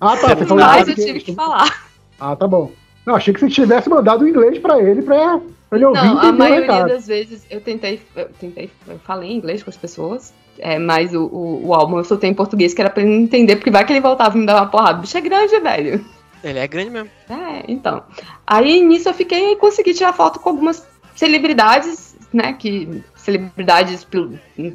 Ah, 0.01 0.17
tá. 0.17 0.35
Você 0.35 0.47
falou 0.47 0.65
Mas 0.65 0.89
eu 0.89 0.95
tive 0.95 1.21
que 1.21 1.35
falar. 1.35 1.87
Ah, 2.19 2.35
tá 2.35 2.47
bom. 2.47 2.73
Não, 3.05 3.15
achei 3.15 3.33
que 3.33 3.41
você 3.41 3.49
tivesse 3.49 3.89
mandado 3.89 4.25
o 4.25 4.29
inglês 4.29 4.59
pra 4.59 4.81
ele 4.81 5.01
pra, 5.03 5.39
pra 5.69 5.79
ele 5.79 5.85
ouvir. 5.85 6.03
Não, 6.03 6.19
a 6.19 6.33
maioria 6.33 6.85
das 6.85 7.07
vezes 7.07 7.47
eu 7.49 7.61
tentei, 7.61 8.01
eu 8.17 8.29
tentei, 8.41 8.71
eu 8.89 8.99
falei 8.99 9.33
inglês 9.33 9.63
com 9.63 9.71
as 9.71 9.77
pessoas. 9.77 10.35
É, 10.59 10.79
mas 10.79 11.15
o, 11.15 11.25
o, 11.25 11.69
o 11.69 11.75
álbum 11.75 11.99
eu 11.99 12.05
soltei 12.05 12.31
em 12.31 12.35
português, 12.35 12.75
que 12.75 12.81
era 12.81 12.91
pra 12.91 13.03
ele 13.03 13.15
entender, 13.15 13.57
porque 13.57 13.71
vai 13.71 13.85
que 13.85 13.93
ele 13.93 14.01
voltava 14.01 14.37
e 14.37 14.41
me 14.41 14.47
dar 14.47 14.57
uma 14.57 14.67
porrada. 14.67 14.99
O 14.99 15.01
bicho 15.03 15.17
é 15.17 15.21
grande, 15.21 15.59
velho. 15.59 16.05
Ele 16.43 16.59
é 16.59 16.67
grande 16.67 16.91
mesmo. 16.91 17.11
É, 17.29 17.65
então. 17.69 18.03
Aí 18.47 18.83
nisso 18.83 19.09
eu 19.09 19.15
fiquei 19.15 19.53
e 19.53 19.57
consegui 19.57 19.95
tirar 19.95 20.13
foto 20.13 20.39
com 20.39 20.51
algumas 20.51 20.87
celebridades, 21.15 22.17
né? 22.33 22.53
Que. 22.53 23.03
Celebridades 23.17 24.07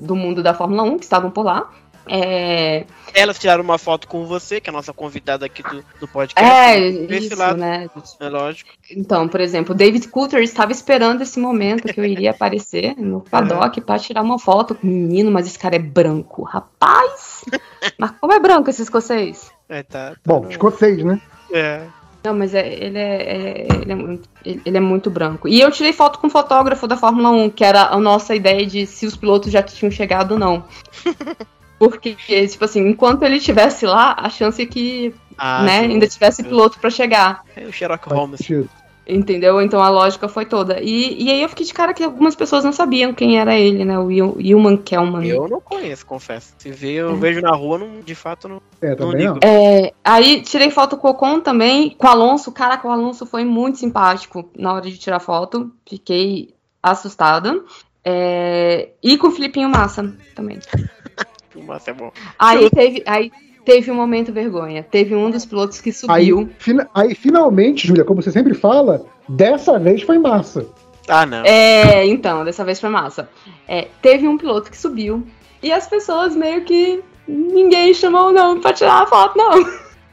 do 0.01 0.13
mundo 0.13 0.43
da 0.43 0.53
Fórmula 0.53 0.83
1 0.83 0.97
que 0.97 1.05
estavam 1.05 1.31
por 1.31 1.45
lá. 1.45 1.69
É... 2.07 2.85
Elas 3.13 3.37
tiraram 3.37 3.63
uma 3.63 3.77
foto 3.77 4.07
com 4.07 4.25
você, 4.25 4.59
que 4.59 4.69
é 4.69 4.71
a 4.71 4.73
nossa 4.73 4.93
convidada 4.93 5.45
aqui 5.45 5.61
do, 5.63 5.83
do 5.99 6.07
podcast. 6.07 6.49
É, 6.49 6.79
isso, 6.79 7.37
lado. 7.37 7.57
né? 7.57 7.89
É 8.19 8.29
lógico. 8.29 8.69
Então, 8.89 9.27
por 9.27 9.41
exemplo, 9.41 9.73
o 9.73 9.77
David 9.77 10.07
Coulter 10.07 10.41
estava 10.41 10.71
esperando 10.71 11.21
esse 11.21 11.39
momento 11.39 11.93
que 11.93 11.99
eu 11.99 12.05
iria 12.05 12.31
aparecer 12.31 12.95
no 12.97 13.21
paddock 13.21 13.79
é. 13.79 13.83
para 13.83 13.99
tirar 13.99 14.21
uma 14.21 14.39
foto 14.39 14.75
com 14.75 14.87
o 14.87 14.89
menino, 14.89 15.31
mas 15.31 15.47
esse 15.47 15.59
cara 15.59 15.75
é 15.75 15.79
branco. 15.79 16.43
Rapaz! 16.43 17.43
mas 17.97 18.11
como 18.11 18.33
é 18.33 18.39
branco 18.39 18.69
esse 18.69 18.81
escocês? 18.81 19.51
É, 19.67 19.83
tá, 19.83 20.11
tá 20.11 20.15
Bom, 20.25 20.47
escocês, 20.49 21.03
né? 21.03 21.21
É. 21.51 21.85
Não, 22.23 22.35
mas 22.35 22.53
é, 22.53 22.67
ele, 22.67 22.99
é, 22.99 23.15
é, 23.15 23.67
ele, 23.81 23.91
é 23.91 23.95
muito, 23.95 24.29
ele, 24.45 24.77
é 24.77 24.79
muito 24.79 25.09
branco. 25.09 25.47
E 25.47 25.59
eu 25.59 25.71
tirei 25.71 25.91
foto 25.91 26.19
com 26.19 26.27
um 26.27 26.29
fotógrafo 26.29 26.87
da 26.87 26.95
Fórmula 26.95 27.31
1, 27.31 27.49
que 27.49 27.63
era 27.63 27.87
a 27.87 27.97
nossa 27.97 28.35
ideia 28.35 28.65
de 28.65 28.85
se 28.85 29.07
os 29.07 29.15
pilotos 29.15 29.51
já 29.51 29.63
tinham 29.63 29.91
chegado 29.91 30.33
ou 30.33 30.39
não. 30.39 30.63
Porque, 31.81 32.15
tipo 32.47 32.63
assim, 32.63 32.87
enquanto 32.87 33.23
ele 33.23 33.37
estivesse 33.37 33.87
lá, 33.87 34.15
a 34.15 34.29
chance 34.29 34.61
é 34.61 34.67
que 34.67 35.15
ah, 35.35 35.63
né, 35.63 35.79
ainda 35.79 36.05
tivesse 36.05 36.43
piloto 36.43 36.77
para 36.77 36.91
chegar. 36.91 37.43
É 37.55 37.65
o 37.65 37.73
Sherlock 37.73 38.07
Holmes. 38.07 38.39
Entendeu? 39.07 39.59
Então 39.59 39.81
a 39.81 39.89
lógica 39.89 40.29
foi 40.29 40.45
toda. 40.45 40.79
E, 40.79 41.23
e 41.23 41.31
aí 41.31 41.41
eu 41.41 41.49
fiquei 41.49 41.65
de 41.65 41.73
cara 41.73 41.91
que 41.91 42.03
algumas 42.03 42.35
pessoas 42.35 42.63
não 42.63 42.71
sabiam 42.71 43.15
quem 43.15 43.39
era 43.39 43.57
ele, 43.57 43.83
né? 43.83 43.97
O 43.97 44.09
Human 44.09 44.77
Kelman. 44.77 45.25
Eu 45.25 45.47
não 45.47 45.59
conheço, 45.59 46.05
confesso. 46.05 46.53
Se 46.59 46.69
vê, 46.69 46.91
eu 46.91 47.13
é. 47.13 47.15
vejo 47.15 47.41
na 47.41 47.51
rua, 47.55 47.79
não, 47.79 47.99
de 47.99 48.13
fato 48.13 48.47
não. 48.47 48.61
É, 48.79 48.95
não 48.95 49.11
ligo. 49.11 49.39
É, 49.43 49.91
aí 50.03 50.39
tirei 50.41 50.69
foto 50.69 50.97
com 50.97 51.07
o 51.07 51.11
Ocon 51.11 51.39
também, 51.39 51.95
com 51.97 52.05
o 52.05 52.09
Alonso. 52.11 52.51
Caraca, 52.51 52.87
o 52.87 52.91
Alonso 52.91 53.25
foi 53.25 53.43
muito 53.43 53.79
simpático 53.79 54.47
na 54.55 54.71
hora 54.71 54.87
de 54.87 54.99
tirar 54.99 55.19
foto. 55.19 55.71
Fiquei 55.89 56.53
assustada. 56.83 57.59
É, 58.05 58.89
e 59.01 59.17
com 59.17 59.29
o 59.29 59.31
Filipinho 59.31 59.67
Massa 59.67 60.15
também. 60.35 60.59
É 61.85 61.93
bom. 61.93 62.11
Aí 62.37 62.69
teve, 62.69 63.03
aí 63.05 63.31
teve 63.65 63.91
um 63.91 63.95
momento 63.95 64.31
vergonha. 64.31 64.83
Teve 64.83 65.15
um 65.15 65.29
dos 65.29 65.45
pilotos 65.45 65.81
que 65.81 65.91
subiu. 65.91 66.39
Aí, 66.39 66.55
fina, 66.59 66.89
aí 66.93 67.15
finalmente, 67.15 67.87
Júlia, 67.87 68.03
como 68.03 68.21
você 68.21 68.31
sempre 68.31 68.53
fala, 68.53 69.05
dessa 69.27 69.77
vez 69.79 70.01
foi 70.01 70.17
massa. 70.17 70.65
Ah, 71.07 71.25
não. 71.25 71.43
É, 71.43 72.05
então, 72.05 72.45
dessa 72.45 72.63
vez 72.63 72.79
foi 72.79 72.89
massa. 72.89 73.29
É, 73.67 73.87
teve 74.01 74.27
um 74.27 74.37
piloto 74.37 74.69
que 74.69 74.77
subiu 74.77 75.25
e 75.61 75.71
as 75.71 75.87
pessoas 75.87 76.35
meio 76.35 76.63
que 76.63 77.03
ninguém 77.27 77.93
chamou 77.93 78.31
não 78.31 78.59
pra 78.59 78.73
tirar 78.73 79.03
a 79.03 79.07
foto, 79.07 79.37
não. 79.37 79.51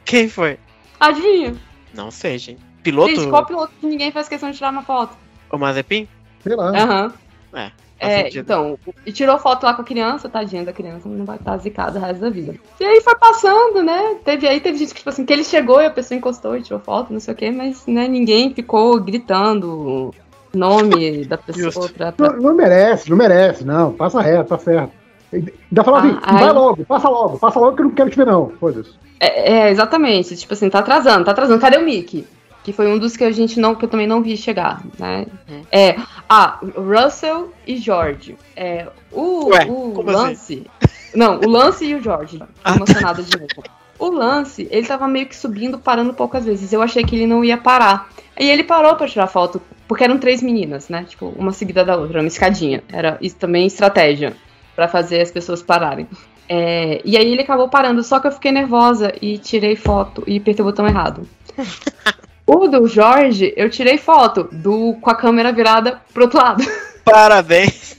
Quem 0.05 0.27
foi? 0.27 0.57
Adivinha? 0.99 1.55
Não 1.93 2.11
sei, 2.11 2.37
gente. 2.37 2.61
Piloto? 2.83 3.09
Gente, 3.09 3.29
qual 3.29 3.45
piloto 3.45 3.73
que 3.79 3.85
ninguém 3.85 4.11
faz 4.11 4.27
questão 4.27 4.51
de 4.51 4.57
tirar 4.57 4.71
uma 4.71 4.83
foto? 4.83 5.15
O 5.51 5.57
Mazepin? 5.57 6.07
Sei 6.41 6.55
lá. 6.55 6.69
Aham. 6.69 7.13
É. 7.53 7.71
É, 7.99 8.29
então, 8.29 8.79
e 9.05 9.11
tirou 9.11 9.37
foto 9.37 9.65
lá 9.65 9.73
com 9.73 9.81
a 9.81 9.85
criança, 9.85 10.29
tadinha 10.29 10.63
da 10.63 10.71
criança, 10.71 11.09
não 11.09 11.25
vai 11.25 11.35
estar 11.35 11.57
zicada 11.57 11.99
o 11.99 12.01
resto 12.01 12.21
da 12.21 12.29
vida. 12.29 12.55
E 12.79 12.85
aí 12.85 13.01
foi 13.01 13.15
passando, 13.15 13.83
né? 13.83 14.15
Teve 14.23 14.47
aí, 14.47 14.61
teve 14.61 14.77
gente 14.77 14.93
que, 14.93 14.99
tipo 14.99 15.09
assim, 15.09 15.25
que 15.25 15.33
ele 15.33 15.43
chegou 15.43 15.81
e 15.81 15.85
a 15.85 15.91
pessoa 15.91 16.17
encostou 16.17 16.55
e 16.55 16.61
tirou 16.61 16.79
foto, 16.79 17.11
não 17.11 17.19
sei 17.19 17.33
o 17.33 17.37
quê, 17.37 17.51
mas 17.51 17.85
né, 17.85 18.07
ninguém 18.07 18.53
ficou 18.53 18.99
gritando 19.01 20.13
nome 20.53 21.25
da 21.25 21.37
pessoa 21.39 21.89
pra, 21.89 22.11
pra... 22.11 22.31
Não, 22.31 22.41
não, 22.41 22.55
merece, 22.55 23.09
não 23.09 23.17
merece, 23.17 23.65
não. 23.65 23.91
Passa 23.91 24.21
reto, 24.21 24.47
tá 24.47 24.57
certo. 24.57 24.91
Ainda 25.31 25.83
fala 25.83 25.99
assim, 25.99 26.17
ah, 26.23 26.33
vai 26.33 26.43
aí... 26.45 26.53
logo, 26.53 26.85
passa 26.85 27.09
logo, 27.09 27.37
passa 27.37 27.59
logo 27.59 27.75
que 27.75 27.81
eu 27.81 27.85
não 27.85 27.93
quero 27.93 28.09
te 28.09 28.17
ver, 28.17 28.25
não. 28.25 28.51
Foda-se. 28.59 28.91
É, 29.19 29.51
é, 29.51 29.69
exatamente. 29.69 30.35
Tipo 30.35 30.53
assim, 30.53 30.69
tá 30.69 30.79
atrasando, 30.79 31.25
tá 31.25 31.31
atrasando. 31.31 31.59
Cadê 31.59 31.77
o 31.77 31.83
Mickey? 31.83 32.25
Que 32.63 32.73
foi 32.73 32.87
um 32.87 32.97
dos 32.97 33.15
que 33.15 33.23
a 33.23 33.31
gente 33.31 33.59
não, 33.59 33.75
que 33.75 33.85
eu 33.85 33.89
também 33.89 34.07
não 34.07 34.21
vi 34.21 34.35
chegar, 34.35 34.81
né? 34.97 35.25
Hum. 35.49 35.61
É, 35.71 35.95
ah, 36.27 36.59
Russell 36.75 37.53
e 37.65 37.77
George. 37.77 38.37
É, 38.55 38.87
o, 39.11 39.49
Ué, 39.49 39.65
o 39.65 40.01
Lance. 40.01 40.67
Assim? 40.81 40.95
Não, 41.15 41.39
o 41.39 41.49
Lance 41.49 41.85
e 41.85 41.95
o 41.95 42.01
George. 42.01 42.39
Ah, 42.63 42.75
emocionada 42.75 43.23
de 43.23 43.37
novo. 43.37 43.63
O 43.97 44.09
Lance, 44.09 44.67
ele 44.71 44.87
tava 44.87 45.07
meio 45.07 45.25
que 45.25 45.35
subindo, 45.35 45.79
parando 45.79 46.13
poucas 46.13 46.45
vezes. 46.45 46.71
Eu 46.71 46.81
achei 46.81 47.03
que 47.03 47.15
ele 47.15 47.27
não 47.27 47.43
ia 47.43 47.57
parar. 47.57 48.09
E 48.37 48.49
ele 48.49 48.63
parou 48.63 48.95
para 48.95 49.07
tirar 49.07 49.27
foto, 49.27 49.61
porque 49.87 50.03
eram 50.03 50.17
três 50.17 50.41
meninas, 50.41 50.87
né? 50.87 51.05
Tipo, 51.07 51.33
uma 51.37 51.51
seguida 51.51 51.83
da 51.83 51.97
outra, 51.97 52.21
uma 52.21 52.27
escadinha. 52.27 52.83
Era 52.91 53.17
isso 53.21 53.35
também 53.35 53.67
estratégia 53.67 54.35
para 54.75 54.87
fazer 54.87 55.21
as 55.21 55.31
pessoas 55.31 55.61
pararem. 55.61 56.07
É, 56.47 57.01
e 57.03 57.17
aí 57.17 57.31
ele 57.31 57.41
acabou 57.41 57.67
parando, 57.67 58.01
só 58.03 58.19
que 58.19 58.27
eu 58.27 58.31
fiquei 58.31 58.51
nervosa 58.51 59.13
e 59.21 59.37
tirei 59.37 59.75
foto 59.75 60.23
e 60.25 60.37
apertei 60.37 60.63
o 60.63 60.67
botão 60.67 60.87
errado. 60.87 61.27
O 62.51 62.67
do 62.67 62.87
Jorge, 62.87 63.53
eu 63.55 63.69
tirei 63.69 63.99
foto 63.99 64.49
do 64.51 64.95
com 64.99 65.11
a 65.11 65.13
câmera 65.13 65.53
virada 65.53 66.01
pro 66.11 66.23
outro 66.23 66.39
lado. 66.39 66.63
Parabéns! 67.05 67.95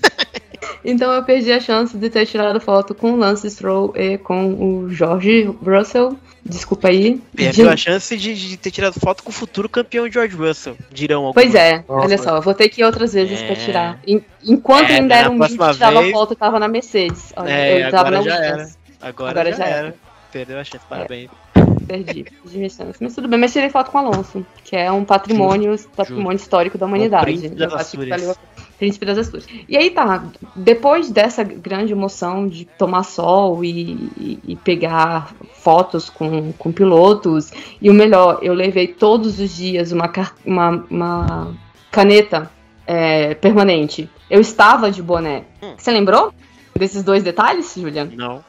então 0.84 1.12
eu 1.12 1.22
perdi 1.22 1.52
a 1.52 1.60
chance 1.60 1.96
de 1.96 2.10
ter 2.10 2.26
tirado 2.26 2.60
foto 2.60 2.92
com 2.92 3.12
o 3.12 3.16
Lance 3.16 3.48
Stroll 3.48 3.92
e 3.94 4.18
com 4.18 4.54
o 4.54 4.90
Jorge 4.90 5.44
Russell. 5.64 6.18
Desculpa 6.44 6.88
aí. 6.88 7.22
Perdeu 7.32 7.66
de... 7.66 7.72
a 7.72 7.76
chance 7.76 8.16
de, 8.16 8.34
de, 8.34 8.56
ter 8.56 8.72
tirado 8.72 8.98
foto 8.98 9.22
com 9.22 9.30
o 9.30 9.32
futuro 9.32 9.68
campeão 9.68 10.10
George 10.10 10.34
Russell, 10.34 10.76
dirão 10.90 11.26
alguns. 11.26 11.34
Pois 11.34 11.54
é, 11.54 11.84
Nossa. 11.88 12.06
olha 12.06 12.18
só, 12.18 12.36
eu 12.36 12.42
vou 12.42 12.52
ter 12.54 12.68
que 12.70 12.80
ir 12.80 12.84
outras 12.84 13.12
vezes 13.12 13.40
é... 13.40 13.46
pra 13.46 13.54
tirar. 13.54 14.00
Enquanto 14.42 14.90
é, 14.90 14.96
ainda 14.96 15.14
era 15.14 15.30
um 15.30 15.38
vídeo 15.38 15.58
que 15.58 15.72
tirava 15.74 16.00
vez... 16.00 16.12
foto, 16.12 16.32
eu 16.32 16.36
tava 16.36 16.58
na 16.58 16.66
Mercedes. 16.66 17.32
Olha, 17.36 17.52
é, 17.52 17.86
eu 17.86 17.90
tava 17.92 18.10
na 18.10 18.22
já 18.22 18.34
era. 18.34 18.68
Agora, 19.00 19.30
agora 19.30 19.50
já, 19.52 19.58
já 19.58 19.64
era. 19.66 19.86
era. 19.86 19.94
Perdeu 20.32 20.58
a 20.58 20.64
chance, 20.64 20.84
parabéns. 20.88 21.30
É 21.49 21.49
perdi. 21.90 22.24
perdi 22.24 22.94
Mas 23.00 23.14
tudo 23.14 23.28
bem, 23.28 23.38
mas 23.38 23.52
tirei 23.52 23.68
foto 23.68 23.90
com 23.90 23.98
o 23.98 24.00
Alonso, 24.00 24.46
que 24.64 24.76
é 24.76 24.90
um 24.90 25.04
patrimônio, 25.04 25.72
Justo. 25.72 25.90
patrimônio 25.96 26.36
histórico 26.36 26.78
da 26.78 26.86
humanidade. 26.86 27.22
O 27.22 27.26
príncipe 27.26 27.56
das 27.56 27.74
Astúrias. 27.74 28.38
Príncipe 28.78 29.06
das 29.06 29.18
Astúrias. 29.18 29.48
E 29.68 29.76
aí 29.76 29.90
tá, 29.90 30.24
depois 30.54 31.10
dessa 31.10 31.42
grande 31.42 31.92
emoção 31.92 32.46
de 32.46 32.64
tomar 32.64 33.02
sol 33.02 33.64
e, 33.64 34.10
e, 34.16 34.38
e, 34.48 34.56
pegar 34.56 35.34
fotos 35.54 36.08
com, 36.08 36.52
com 36.52 36.72
pilotos, 36.72 37.52
e 37.80 37.90
o 37.90 37.94
melhor, 37.94 38.38
eu 38.42 38.54
levei 38.54 38.86
todos 38.86 39.38
os 39.38 39.54
dias 39.54 39.92
uma, 39.92 40.10
uma, 40.44 40.84
uma 40.90 41.56
caneta 41.90 42.50
é, 42.86 43.34
permanente. 43.34 44.08
Eu 44.30 44.40
estava 44.40 44.90
de 44.90 45.02
boné. 45.02 45.44
Hum. 45.62 45.74
Você 45.76 45.90
lembrou 45.90 46.32
desses 46.74 47.02
dois 47.02 47.22
detalhes, 47.22 47.74
Julian? 47.76 48.10
Não. 48.14 48.44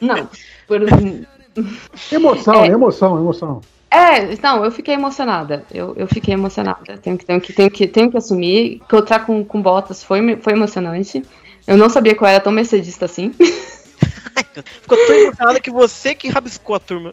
Não. 0.00 0.28
Por, 0.68 0.80
Emoção, 2.12 2.64
é, 2.64 2.68
emoção, 2.68 3.18
emoção. 3.18 3.60
É, 3.90 4.36
não, 4.42 4.64
eu 4.64 4.70
fiquei 4.70 4.94
emocionada. 4.94 5.64
Eu, 5.72 5.94
eu 5.96 6.06
fiquei 6.06 6.34
emocionada. 6.34 6.98
Tenho 6.98 7.16
que, 7.16 7.24
tenho 7.24 7.40
que, 7.40 7.52
tenho 7.52 7.70
que, 7.70 7.86
tenho 7.86 8.10
que 8.10 8.16
assumir. 8.16 8.74
Encontrar 8.74 9.24
com, 9.24 9.44
com 9.44 9.62
botas 9.62 10.02
foi, 10.02 10.36
foi 10.36 10.52
emocionante. 10.52 11.22
Eu 11.66 11.76
não 11.76 11.88
sabia 11.88 12.14
que 12.14 12.22
eu 12.22 12.26
era 12.26 12.40
tão 12.40 12.52
mercedista 12.52 13.04
assim. 13.04 13.32
Ficou 14.82 14.98
tão 15.06 15.14
emocionada 15.14 15.60
que 15.60 15.70
você 15.70 16.14
que 16.14 16.28
rabiscou 16.28 16.76
a 16.76 16.80
turma. 16.80 17.12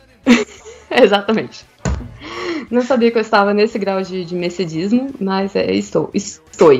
Exatamente. 0.90 1.64
Não 2.70 2.82
sabia 2.82 3.10
que 3.10 3.18
eu 3.18 3.22
estava 3.22 3.52
nesse 3.52 3.78
grau 3.78 4.00
de, 4.02 4.24
de 4.24 4.34
mercedismo, 4.34 5.10
mas 5.20 5.54
é, 5.54 5.72
estou. 5.72 6.10
Estou. 6.14 6.72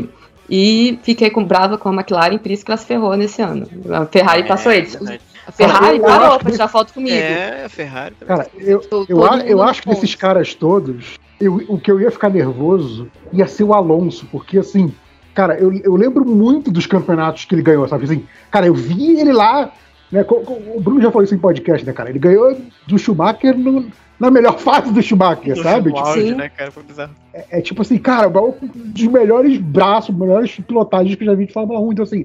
E 0.48 0.98
fiquei 1.02 1.30
com, 1.30 1.44
brava 1.44 1.78
com 1.78 1.88
a 1.88 1.92
McLaren, 1.92 2.38
por 2.38 2.50
isso 2.50 2.64
que 2.64 2.70
ela 2.70 2.78
se 2.78 2.86
ferrou 2.86 3.16
nesse 3.16 3.40
ano. 3.42 3.68
A 3.92 4.06
Ferrari 4.06 4.42
é, 4.42 4.46
passou 4.46 4.72
eles. 4.72 4.96
É 4.96 5.18
a 5.50 5.52
Ferrari 5.52 6.00
cara, 6.00 6.20
parou 6.20 6.38
pra 6.38 6.50
tirar 6.50 6.68
foto 6.68 6.94
comigo. 6.94 7.16
É, 7.16 7.64
a 7.64 7.68
Ferrari. 7.68 8.14
Cara, 8.26 8.46
eu, 8.56 8.80
eu, 8.90 9.06
eu, 9.08 9.24
eu 9.46 9.62
acho 9.62 9.82
que 9.82 9.88
desses 9.88 10.14
caras 10.14 10.54
todos, 10.54 11.18
eu, 11.40 11.56
o 11.68 11.78
que 11.78 11.90
eu 11.90 12.00
ia 12.00 12.10
ficar 12.10 12.30
nervoso 12.30 13.10
ia 13.32 13.46
ser 13.46 13.64
o 13.64 13.74
Alonso, 13.74 14.26
porque 14.30 14.58
assim, 14.58 14.94
cara, 15.34 15.58
eu, 15.58 15.72
eu 15.82 15.96
lembro 15.96 16.24
muito 16.24 16.70
dos 16.70 16.86
campeonatos 16.86 17.44
que 17.44 17.54
ele 17.54 17.62
ganhou, 17.62 17.86
sabe? 17.88 18.04
Assim, 18.04 18.24
cara, 18.50 18.66
eu 18.66 18.74
vi 18.74 19.18
ele 19.18 19.32
lá, 19.32 19.72
né? 20.10 20.24
O 20.28 20.80
Bruno 20.80 21.02
já 21.02 21.10
falou 21.10 21.24
isso 21.24 21.34
em 21.34 21.38
podcast, 21.38 21.84
né, 21.84 21.92
cara? 21.92 22.10
Ele 22.10 22.18
ganhou 22.18 22.56
do 22.86 22.98
Schumacher 22.98 23.58
no, 23.58 23.90
na 24.18 24.30
melhor 24.30 24.58
fase 24.60 24.92
do 24.92 25.02
Schumacher, 25.02 25.54
do 25.54 25.62
sabe? 25.62 25.92
Tipo, 25.92 26.06
auge, 26.06 26.34
né, 26.34 26.48
cara? 26.48 26.70
Foi 26.70 26.84
bizarro. 26.84 27.12
É, 27.34 27.58
é, 27.58 27.60
tipo 27.60 27.82
assim, 27.82 27.98
cara, 27.98 28.28
um 28.28 28.54
dos 28.62 29.06
melhores 29.08 29.58
braços, 29.58 30.14
melhores 30.14 30.56
pilotagens 30.60 31.16
que 31.16 31.22
eu 31.24 31.26
já 31.26 31.34
vi 31.34 31.46
de 31.46 31.52
Fórmula 31.52 31.80
1. 31.80 31.92
Então, 31.92 32.04
assim, 32.04 32.24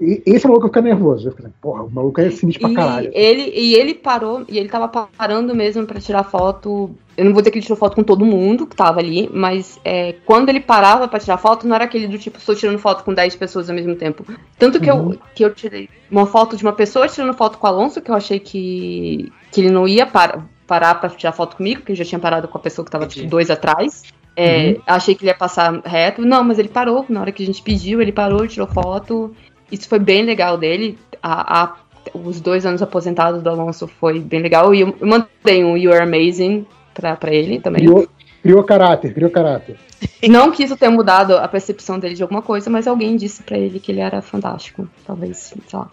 esse 0.00 0.46
maluco 0.46 0.66
fica 0.66 0.82
nervoso. 0.82 1.28
Eu 1.28 1.32
fico 1.32 1.46
assim, 1.46 1.54
porra, 1.60 1.84
o 1.84 1.90
maluco 1.90 2.20
é 2.20 2.30
sinistro 2.30 2.66
pra 2.66 2.74
caralho. 2.74 3.10
Ele, 3.12 3.52
e 3.54 3.74
ele 3.74 3.94
parou, 3.94 4.44
e 4.48 4.58
ele 4.58 4.68
tava 4.68 4.88
parando 4.88 5.54
mesmo 5.54 5.86
pra 5.86 6.00
tirar 6.00 6.24
foto. 6.24 6.90
Eu 7.16 7.24
não 7.24 7.32
vou 7.32 7.40
dizer 7.40 7.52
que 7.52 7.58
ele 7.58 7.64
tirou 7.64 7.78
foto 7.78 7.94
com 7.94 8.02
todo 8.02 8.24
mundo 8.24 8.66
que 8.66 8.74
tava 8.74 8.98
ali, 8.98 9.30
mas 9.32 9.78
é, 9.84 10.16
quando 10.26 10.48
ele 10.48 10.58
parava 10.58 11.06
pra 11.06 11.20
tirar 11.20 11.38
foto, 11.38 11.66
não 11.66 11.76
era 11.76 11.84
aquele 11.84 12.08
do 12.08 12.18
tipo, 12.18 12.38
estou 12.38 12.56
tirando 12.56 12.78
foto 12.78 13.04
com 13.04 13.14
10 13.14 13.36
pessoas 13.36 13.70
ao 13.70 13.76
mesmo 13.76 13.94
tempo. 13.94 14.24
Tanto 14.58 14.80
que, 14.80 14.90
uhum. 14.90 15.12
eu, 15.12 15.18
que 15.32 15.44
eu 15.44 15.54
tirei 15.54 15.88
uma 16.10 16.26
foto 16.26 16.56
de 16.56 16.64
uma 16.64 16.72
pessoa 16.72 17.06
tirando 17.06 17.32
foto 17.32 17.58
com 17.58 17.66
o 17.66 17.70
Alonso, 17.70 18.02
que 18.02 18.10
eu 18.10 18.16
achei 18.16 18.40
que, 18.40 19.32
que 19.52 19.60
ele 19.60 19.70
não 19.70 19.86
ia 19.86 20.06
para, 20.06 20.44
parar 20.66 20.96
pra 20.96 21.08
tirar 21.08 21.32
foto 21.32 21.56
comigo, 21.56 21.80
porque 21.80 21.92
ele 21.92 21.98
já 21.98 22.04
tinha 22.04 22.18
parado 22.18 22.48
com 22.48 22.58
a 22.58 22.60
pessoa 22.60 22.84
que 22.84 22.90
tava, 22.90 23.06
tipo, 23.06 23.28
dois 23.28 23.48
atrás. 23.48 24.02
É, 24.36 24.70
uhum. 24.70 24.82
Achei 24.86 25.14
que 25.14 25.22
ele 25.22 25.30
ia 25.30 25.36
passar 25.36 25.80
reto. 25.84 26.22
Não, 26.22 26.42
mas 26.42 26.58
ele 26.58 26.68
parou. 26.68 27.06
Na 27.08 27.20
hora 27.20 27.30
que 27.30 27.42
a 27.42 27.46
gente 27.46 27.62
pediu, 27.62 28.02
ele 28.02 28.10
parou, 28.10 28.46
tirou 28.48 28.66
foto. 28.66 29.34
Isso 29.74 29.88
foi 29.88 29.98
bem 29.98 30.24
legal 30.24 30.56
dele. 30.56 30.98
A, 31.22 31.62
a, 31.62 31.76
os 32.14 32.40
dois 32.40 32.64
anos 32.64 32.82
aposentados 32.82 33.42
do 33.42 33.50
Alonso 33.50 33.86
foi 33.86 34.20
bem 34.20 34.40
legal. 34.40 34.74
E 34.74 34.80
eu, 34.80 34.96
mandei 35.00 35.64
um 35.64 35.76
You 35.76 35.92
Are 35.92 36.02
Amazing 36.02 36.66
pra, 36.92 37.16
pra 37.16 37.32
ele 37.34 37.60
também. 37.60 37.82
Criou, 37.82 38.08
criou 38.42 38.62
caráter, 38.62 39.12
criou 39.12 39.30
caráter. 39.30 39.76
Não 40.28 40.50
que 40.50 40.62
isso 40.62 40.76
tenha 40.76 40.90
mudado 40.90 41.36
a 41.36 41.48
percepção 41.48 41.98
dele 41.98 42.14
de 42.14 42.22
alguma 42.22 42.42
coisa, 42.42 42.70
mas 42.70 42.86
alguém 42.86 43.16
disse 43.16 43.42
para 43.42 43.58
ele 43.58 43.80
que 43.80 43.90
ele 43.90 44.00
era 44.00 44.22
fantástico. 44.22 44.88
Talvez, 45.06 45.36
sei 45.38 45.60
lá. 45.72 45.90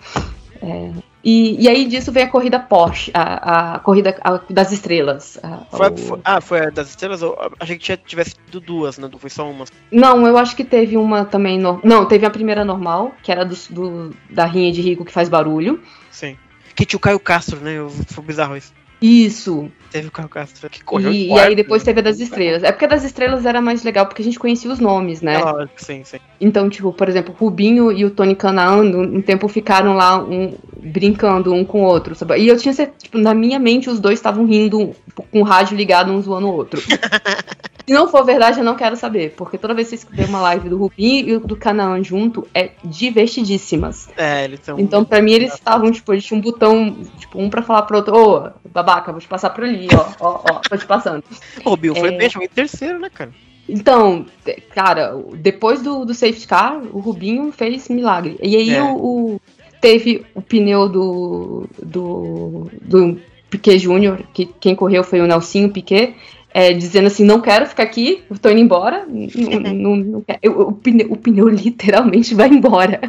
É, 0.62 0.92
e, 1.24 1.64
e, 1.64 1.70
aí 1.70 1.86
disso 1.86 2.12
vem 2.12 2.24
a 2.24 2.30
corrida 2.30 2.60
Porsche, 2.60 3.12
a, 3.14 3.76
a 3.76 3.80
corrida 3.80 4.16
das 4.50 4.72
estrelas. 4.72 5.40
Foi, 5.72 5.90
o... 5.90 5.98
foi, 5.98 6.20
ah, 6.24 6.42
foi 6.42 6.60
a 6.66 6.70
das 6.70 6.90
estrelas? 6.90 7.22
Eu 7.22 7.36
achei 7.60 7.78
que 7.78 7.84
tinha, 7.84 7.98
tivesse 7.98 8.36
tido 8.46 8.60
duas, 8.60 8.98
não 8.98 9.10
foi 9.18 9.30
só 9.30 9.50
uma. 9.50 9.66
Não, 9.92 10.26
eu 10.28 10.38
acho 10.38 10.56
que 10.56 10.64
teve 10.64 10.98
uma 10.98 11.26
também. 11.26 11.60
No... 11.60 11.80
Não, 11.84 12.06
teve 12.06 12.26
a 12.26 12.30
primeira 12.30 12.64
normal, 12.64 13.14
que 13.24 13.32
era 13.32 13.44
do, 13.44 13.56
do, 13.70 14.16
da 14.30 14.46
rinha 14.46 14.72
de 14.72 14.82
rico 14.82 15.06
que 15.06 15.12
faz 15.12 15.30
barulho. 15.30 15.82
Sim. 16.10 16.38
Que 16.76 16.86
tinha 16.86 16.98
o 16.98 17.02
Caio 17.02 17.20
Castro, 17.20 17.60
né? 17.60 17.74
Foi 18.08 18.24
bizarro 18.24 18.56
isso. 18.56 18.74
Isso. 19.02 19.72
Teve 19.90 20.08
o 20.08 20.12
Caio 20.12 20.30
Castro 20.30 20.70
que 20.70 20.84
correu. 20.84 21.12
E, 21.12 21.30
e 21.30 21.40
aí 21.40 21.56
depois 21.56 21.84
teve 21.84 22.00
a 22.00 22.04
das 22.04 22.20
estrelas. 22.20 22.64
É 22.64 22.72
porque 22.72 22.86
a 22.86 22.88
das 22.88 23.04
estrelas 23.04 23.46
era 23.46 23.60
mais 23.60 23.84
legal 23.84 24.06
porque 24.06 24.22
a 24.22 24.26
gente 24.26 24.40
conhecia 24.40 24.72
os 24.72 24.80
nomes, 24.80 25.22
né? 25.22 25.36
É 25.36 25.68
sim, 25.76 26.04
sim. 26.04 26.18
Então, 26.40 26.70
tipo, 26.70 26.94
por 26.94 27.10
exemplo, 27.10 27.34
o 27.34 27.44
Rubinho 27.44 27.92
e 27.92 28.06
o 28.06 28.12
Tony 28.12 28.36
Canaan, 28.36 28.84
um 28.96 29.22
tempo 29.22 29.48
ficaram 29.48 29.94
lá 29.96 30.24
um, 30.24 30.54
brincando 30.78 31.52
um 31.52 31.66
com 31.66 31.82
o 31.82 31.86
outro. 31.86 32.14
Sabe? 32.14 32.38
E 32.38 32.48
eu 32.48 32.58
tinha 32.58 32.74
certeza, 32.74 33.00
tipo, 33.00 33.18
na 33.18 33.34
minha 33.34 33.58
mente 33.58 33.90
os 33.90 34.00
dois 34.00 34.20
estavam 34.20 34.46
rindo 34.46 34.96
com 35.32 35.42
o 35.42 35.44
rádio 35.44 35.76
ligado 35.76 36.12
um 36.12 36.22
zoando 36.22 36.48
o 36.48 36.54
outro. 36.54 36.82
Se 37.86 37.94
não 37.94 38.08
for 38.08 38.26
verdade, 38.26 38.60
eu 38.60 38.64
não 38.64 38.76
quero 38.76 38.96
saber. 38.96 39.34
Porque 39.36 39.58
toda 39.58 39.74
vez 39.74 39.90
que 39.90 39.98
você 39.98 40.08
vê 40.10 40.24
uma 40.26 40.42
live 40.42 40.70
do 40.70 40.78
Rubinho 40.78 41.36
e 41.36 41.40
do 41.40 41.56
Canaan 41.56 42.04
junto, 42.04 42.48
é 42.54 42.72
divertidíssimas. 42.84 44.10
É, 44.18 44.46
eles 44.46 44.60
são. 44.62 44.80
Então, 44.80 45.04
pra 45.04 45.22
mim, 45.22 45.34
eles 45.34 45.54
estavam, 45.54 45.92
tipo, 45.92 46.14
eles 46.14 46.24
tinham 46.24 46.40
um 46.40 46.42
botão, 46.42 46.98
tipo, 47.18 47.40
um 47.40 47.50
pra 47.50 47.62
falar 47.62 47.84
pro 47.84 47.98
outro, 47.98 48.16
ô, 48.16 48.50
babaca, 48.70 49.12
vou 49.12 49.22
te 49.22 49.28
passar 49.28 49.50
por 49.52 49.64
ali, 49.64 49.88
ó, 49.94 50.06
ó, 50.20 50.42
ó, 50.50 50.54
tô 50.60 50.78
te 50.78 50.86
passando. 50.86 51.24
o 51.66 51.76
Bill 51.76 51.96
foi 51.96 52.14
é... 52.14 52.18
bem, 52.18 52.30
em 52.42 52.48
terceiro, 52.48 53.00
né, 53.00 53.10
cara? 53.10 53.32
Então, 53.68 54.26
cara, 54.74 55.16
depois 55.36 55.82
do, 55.82 56.04
do 56.04 56.14
safety 56.14 56.48
car, 56.48 56.82
o 56.92 57.00
Rubinho 57.00 57.52
fez 57.52 57.88
milagre. 57.90 58.38
E 58.42 58.56
aí 58.56 58.72
é. 58.72 58.84
o, 58.84 58.96
o, 58.96 59.42
teve 59.80 60.26
o 60.36 60.42
pneu 60.42 60.90
do, 60.90 61.68
do, 61.82 62.70
do 62.82 63.20
Piquet 63.50 63.80
Júnior, 63.80 64.20
que 64.34 64.46
quem 64.46 64.76
correu 64.76 65.04
foi 65.04 65.22
o 65.22 65.28
Nelsinho 65.28 65.72
Piquet, 65.72 66.16
é, 66.54 66.74
dizendo 66.74 67.08
assim, 67.08 67.24
não 67.24 67.42
quero 67.42 67.66
ficar 67.66 67.84
aqui, 67.84 68.24
tô 68.42 68.50
indo 68.50 68.60
embora. 68.60 69.06
não, 69.08 69.74
não, 69.74 69.96
não 69.96 70.26
eu, 70.42 70.60
o, 70.60 70.72
pneu, 70.74 71.12
o 71.12 71.18
pneu 71.18 71.48
literalmente 71.50 72.36
vai 72.36 72.50
embora. 72.50 73.02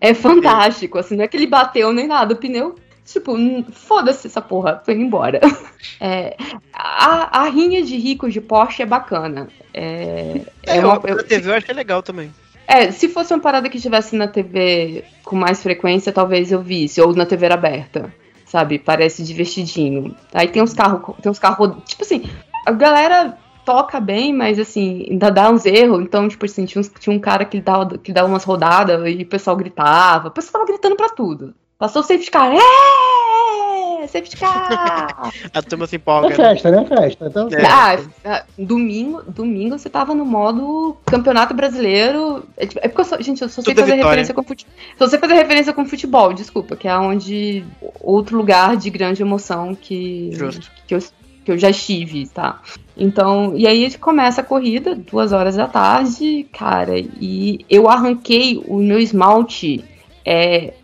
É 0.00 0.14
fantástico, 0.14 0.98
assim, 0.98 1.16
não 1.16 1.24
é 1.24 1.28
que 1.28 1.36
ele 1.36 1.46
bateu 1.46 1.92
nem 1.92 2.06
nada, 2.06 2.32
o 2.32 2.36
pneu 2.36 2.74
Tipo, 3.12 3.34
foda-se 3.72 4.28
essa 4.28 4.40
porra, 4.40 4.74
tô 4.74 4.92
indo 4.92 5.02
embora. 5.02 5.40
É, 6.02 6.34
a, 6.72 7.40
a 7.42 7.48
rinha 7.48 7.82
de 7.82 7.96
ricos 7.96 8.32
de 8.32 8.40
Porsche 8.40 8.82
é 8.82 8.86
bacana. 8.86 9.48
É, 9.72 10.40
é, 10.66 10.76
é 10.78 10.84
uma, 10.84 11.00
eu, 11.04 11.26
TV 11.26 11.50
eu 11.50 11.54
achei 11.54 11.74
legal 11.74 12.02
também. 12.02 12.32
É, 12.66 12.90
se 12.90 13.08
fosse 13.08 13.32
uma 13.34 13.40
parada 13.40 13.68
que 13.68 13.76
estivesse 13.76 14.14
na 14.14 14.28
TV 14.28 15.04
com 15.24 15.36
mais 15.36 15.62
frequência, 15.62 16.12
talvez 16.12 16.52
eu 16.52 16.62
visse, 16.62 17.00
ou 17.00 17.14
na 17.14 17.26
TV 17.26 17.46
aberta, 17.46 18.12
sabe? 18.46 18.78
Parece 18.78 19.22
divertidinho. 19.22 20.14
Aí 20.32 20.48
tem 20.48 20.62
uns 20.62 20.72
carros, 20.72 21.16
tem 21.20 21.30
uns 21.30 21.38
carros, 21.38 21.76
tipo 21.86 22.02
assim, 22.02 22.24
a 22.66 22.72
galera 22.72 23.36
toca 23.64 24.00
bem, 24.00 24.32
mas 24.32 24.58
assim, 24.58 25.06
ainda 25.08 25.30
dá 25.30 25.50
uns 25.50 25.64
erros. 25.64 26.02
Então, 26.02 26.28
tipo 26.28 26.44
assim, 26.44 26.64
tinha, 26.64 26.80
uns, 26.80 26.90
tinha 26.98 27.14
um 27.14 27.20
cara 27.20 27.44
que 27.44 27.60
dava, 27.60 27.98
que 27.98 28.12
dava 28.12 28.28
umas 28.28 28.44
rodadas 28.44 29.00
e 29.06 29.22
o 29.22 29.26
pessoal 29.26 29.56
gritava. 29.56 30.28
O 30.28 30.30
pessoal 30.30 30.52
tava 30.52 30.66
gritando 30.66 30.96
pra 30.96 31.08
tudo. 31.08 31.54
Passou 31.78 32.02
o 32.02 32.04
safety 32.04 32.30
car. 32.30 32.52
É! 32.52 34.06
Safety 34.06 34.36
car! 34.36 35.32
a 35.54 35.62
turma 35.62 35.86
se 35.86 35.96
empolga. 35.96 36.26
É 36.26 36.30
né? 36.30 36.36
festa, 36.36 36.70
né? 36.70 36.84
Festa. 36.84 37.26
Então... 37.26 37.48
É. 37.52 37.64
Ah, 37.64 37.98
ah, 38.24 38.44
domingo, 38.58 39.22
domingo 39.22 39.78
você 39.78 39.88
tava 39.88 40.14
no 40.14 40.26
modo 40.26 40.96
campeonato 41.06 41.54
brasileiro. 41.54 42.44
É, 42.56 42.66
tipo, 42.66 42.80
é 42.82 42.88
porque 42.88 43.00
eu 43.00 43.04
sou, 43.04 43.22
gente, 43.22 43.40
eu 43.40 43.48
só 43.48 43.62
sei 43.62 43.74
fazer 43.74 43.94
referência 43.94 44.34
com 44.34 44.42
futebol. 44.42 44.74
Só 44.98 45.06
sei 45.06 45.18
fazer 45.18 45.34
referência 45.34 45.72
com 45.72 45.86
futebol, 45.86 46.32
desculpa, 46.34 46.76
que 46.76 46.86
é 46.86 46.98
onde 46.98 47.64
outro 48.00 48.36
lugar 48.36 48.76
de 48.76 48.90
grande 48.90 49.22
emoção 49.22 49.74
que, 49.74 50.30
Justo. 50.32 50.70
que 50.86 50.94
eu 50.94 51.00
que 51.50 51.54
eu 51.54 51.58
já 51.58 51.70
estive, 51.70 52.28
tá? 52.28 52.60
Então, 52.96 53.54
e 53.56 53.66
aí 53.66 53.92
começa 53.98 54.40
a 54.40 54.44
corrida, 54.44 54.94
duas 54.94 55.32
horas 55.32 55.56
da 55.56 55.66
tarde, 55.66 56.46
cara, 56.52 56.98
e 56.98 57.64
eu 57.68 57.88
arranquei 57.88 58.62
o 58.68 58.76
meu 58.76 58.98
esmalte 58.98 59.84
é, 60.24 60.74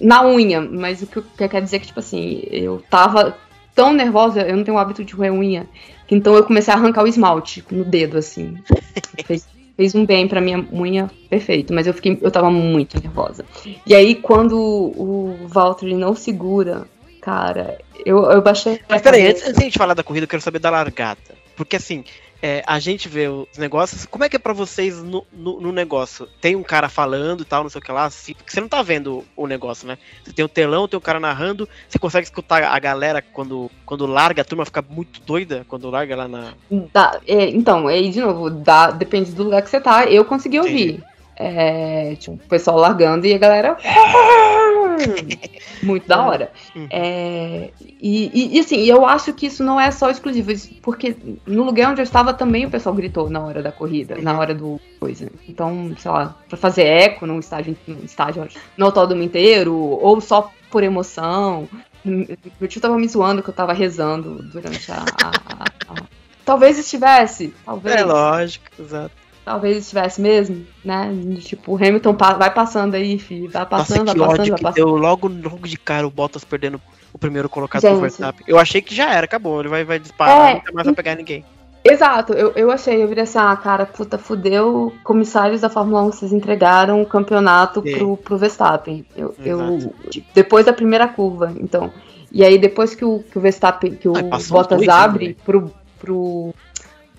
na 0.00 0.24
unha, 0.24 0.60
mas 0.60 1.02
o 1.02 1.06
que 1.06 1.22
quer 1.48 1.60
dizer 1.60 1.76
é 1.76 1.78
que, 1.80 1.88
tipo 1.88 1.98
assim, 1.98 2.42
eu 2.50 2.82
tava 2.88 3.36
tão 3.74 3.92
nervosa, 3.92 4.42
eu 4.42 4.56
não 4.56 4.62
tenho 4.62 4.76
o 4.76 4.80
hábito 4.80 5.04
de 5.04 5.14
roer 5.14 5.32
unha, 5.32 5.66
que 6.06 6.14
então 6.14 6.34
eu 6.34 6.44
comecei 6.44 6.72
a 6.72 6.76
arrancar 6.76 7.02
o 7.02 7.08
esmalte 7.08 7.64
no 7.70 7.84
dedo, 7.84 8.16
assim. 8.16 8.56
fez, 9.26 9.48
fez 9.76 9.94
um 9.94 10.06
bem 10.06 10.28
pra 10.28 10.40
minha 10.40 10.64
unha, 10.72 11.10
perfeito, 11.28 11.74
mas 11.74 11.86
eu 11.88 11.94
fiquei, 11.94 12.16
eu 12.20 12.30
tava 12.30 12.50
muito 12.50 13.00
nervosa. 13.00 13.44
E 13.84 13.94
aí, 13.94 14.14
quando 14.14 14.56
o 14.56 15.36
Valtteri 15.48 15.94
não 15.94 16.14
segura 16.14 16.86
Cara, 17.20 17.78
eu, 18.04 18.30
eu 18.30 18.42
baixei. 18.42 18.80
Mas 18.88 19.02
peraí, 19.02 19.26
antes, 19.26 19.42
antes 19.42 19.54
de 19.54 19.60
a 19.60 19.64
gente 19.64 19.78
falar 19.78 19.94
da 19.94 20.02
corrida, 20.02 20.24
eu 20.24 20.28
quero 20.28 20.42
saber 20.42 20.58
da 20.58 20.70
largada. 20.70 21.20
Porque 21.54 21.76
assim, 21.76 22.04
é, 22.42 22.62
a 22.66 22.78
gente 22.78 23.08
vê 23.08 23.28
os 23.28 23.58
negócios. 23.58 24.06
Como 24.06 24.24
é 24.24 24.28
que 24.28 24.36
é 24.36 24.38
para 24.38 24.52
vocês 24.52 25.02
no, 25.02 25.26
no, 25.32 25.60
no, 25.60 25.72
negócio? 25.72 26.26
Tem 26.40 26.56
um 26.56 26.62
cara 26.62 26.88
falando 26.88 27.42
e 27.42 27.44
tal, 27.44 27.62
não 27.62 27.70
sei 27.70 27.80
o 27.80 27.84
que 27.84 27.92
lá. 27.92 28.06
Assim, 28.06 28.34
porque 28.34 28.50
você 28.50 28.60
não 28.60 28.68
tá 28.68 28.82
vendo 28.82 29.24
o 29.36 29.46
negócio, 29.46 29.86
né? 29.86 29.98
Você 30.24 30.32
tem 30.32 30.44
o 30.44 30.48
telão, 30.48 30.88
tem 30.88 30.96
o 30.96 31.02
cara 31.02 31.20
narrando. 31.20 31.68
Você 31.88 31.98
consegue 31.98 32.24
escutar 32.24 32.64
a 32.64 32.78
galera 32.78 33.20
quando, 33.20 33.70
quando 33.84 34.06
larga, 34.06 34.40
a 34.40 34.44
turma 34.44 34.64
fica 34.64 34.82
muito 34.88 35.20
doida 35.20 35.66
quando 35.68 35.90
larga 35.90 36.16
lá 36.16 36.28
na. 36.28 36.54
Dá, 36.92 37.20
é, 37.26 37.50
então, 37.50 37.86
aí 37.86 38.10
de 38.10 38.20
novo, 38.20 38.48
dá, 38.48 38.90
depende 38.90 39.32
do 39.32 39.44
lugar 39.44 39.62
que 39.62 39.68
você 39.68 39.80
tá. 39.80 40.06
Eu 40.06 40.24
consegui 40.24 40.58
ouvir. 40.58 41.04
É, 41.42 42.16
tipo, 42.16 42.34
o 42.34 42.48
pessoal 42.48 42.76
largando 42.76 43.26
e 43.26 43.32
a 43.32 43.38
galera. 43.38 43.74
Muito 45.82 46.06
da 46.06 46.22
hora. 46.22 46.52
Uhum. 46.76 46.86
É, 46.90 47.70
e, 47.80 48.56
e, 48.56 48.60
assim, 48.60 48.84
eu 48.84 49.06
acho 49.06 49.32
que 49.32 49.46
isso 49.46 49.64
não 49.64 49.80
é 49.80 49.90
só 49.90 50.10
exclusivo, 50.10 50.52
porque 50.82 51.16
no 51.46 51.64
lugar 51.64 51.92
onde 51.92 52.02
eu 52.02 52.04
estava 52.04 52.34
também 52.34 52.66
o 52.66 52.70
pessoal 52.70 52.94
gritou 52.94 53.30
na 53.30 53.40
hora 53.40 53.62
da 53.62 53.72
corrida, 53.72 54.16
na 54.20 54.38
hora 54.38 54.54
do 54.54 54.78
coisa. 55.00 55.32
Então, 55.48 55.94
sei 55.98 56.10
lá, 56.10 56.36
pra 56.46 56.58
fazer 56.58 56.84
eco 56.84 57.26
num 57.26 57.38
estágio, 57.38 57.74
num 57.86 58.04
estágio 58.04 58.46
no 58.76 58.84
autódromo 58.84 59.22
inteiro, 59.22 59.74
ou 59.74 60.20
só 60.20 60.52
por 60.70 60.82
emoção. 60.82 61.66
Meu 62.04 62.68
tio 62.68 62.82
tava 62.82 62.98
me 62.98 63.08
zoando 63.08 63.42
que 63.42 63.48
eu 63.48 63.54
tava 63.54 63.72
rezando 63.72 64.42
durante 64.42 64.92
a, 64.92 64.96
a, 64.96 65.30
a, 65.58 65.94
a... 65.94 66.02
Talvez 66.44 66.78
estivesse, 66.78 67.54
talvez. 67.64 67.96
É 67.96 68.04
lógico, 68.04 68.66
exato 68.78 69.19
talvez 69.44 69.78
estivesse 69.78 70.20
mesmo, 70.20 70.66
né? 70.84 71.10
Tipo, 71.40 71.72
o 71.72 71.76
Hamilton 71.76 72.14
vai 72.14 72.52
passando 72.52 72.94
aí, 72.94 73.18
filho. 73.18 73.50
Vai 73.50 73.66
passando, 73.66 74.06
Nossa, 74.06 74.18
vai 74.18 74.28
passando, 74.28 74.48
vai 74.50 74.60
passando. 74.60 74.74
Deu 74.74 74.96
logo, 74.96 75.28
logo 75.28 75.66
de 75.66 75.76
cara 75.76 76.06
o 76.06 76.10
Bottas 76.10 76.44
perdendo 76.44 76.80
o 77.12 77.18
primeiro 77.18 77.48
colocado 77.48 77.82
Gente, 77.82 77.92
pro 77.92 78.00
Verstappen. 78.00 78.44
Eu 78.46 78.58
achei 78.58 78.80
que 78.80 78.94
já 78.94 79.12
era, 79.12 79.24
acabou. 79.24 79.60
Ele 79.60 79.68
vai, 79.68 79.84
vai 79.84 79.98
disparar, 79.98 80.50
é, 80.50 80.54
nunca 80.54 80.72
mais 80.72 80.86
vai 80.86 80.94
pegar 80.94 81.14
ninguém. 81.14 81.44
Exato, 81.82 82.34
eu, 82.34 82.52
eu 82.54 82.70
achei, 82.70 83.02
eu 83.02 83.08
virei 83.08 83.24
assim, 83.24 83.38
ah, 83.38 83.56
cara, 83.56 83.86
puta, 83.86 84.18
fudeu, 84.18 84.92
comissários 85.02 85.62
da 85.62 85.70
Fórmula 85.70 86.02
1, 86.02 86.12
vocês 86.12 86.32
entregaram 86.32 87.00
o 87.00 87.06
campeonato 87.06 87.80
pro, 87.80 88.18
pro 88.18 88.36
Verstappen. 88.36 89.04
Eu, 89.16 89.34
eu, 89.42 89.94
depois 90.34 90.66
da 90.66 90.74
primeira 90.74 91.08
curva, 91.08 91.54
então. 91.58 91.90
E 92.30 92.44
aí, 92.44 92.58
depois 92.58 92.94
que 92.94 93.04
o, 93.04 93.20
que 93.20 93.38
o 93.38 93.40
Verstappen, 93.40 93.94
que 93.94 94.06
o 94.06 94.14
Ai, 94.14 94.24
Bottas 94.24 94.78
dois, 94.78 94.88
abre 94.88 95.28
né? 95.28 95.34
pro, 95.42 95.72
pro, 95.98 96.54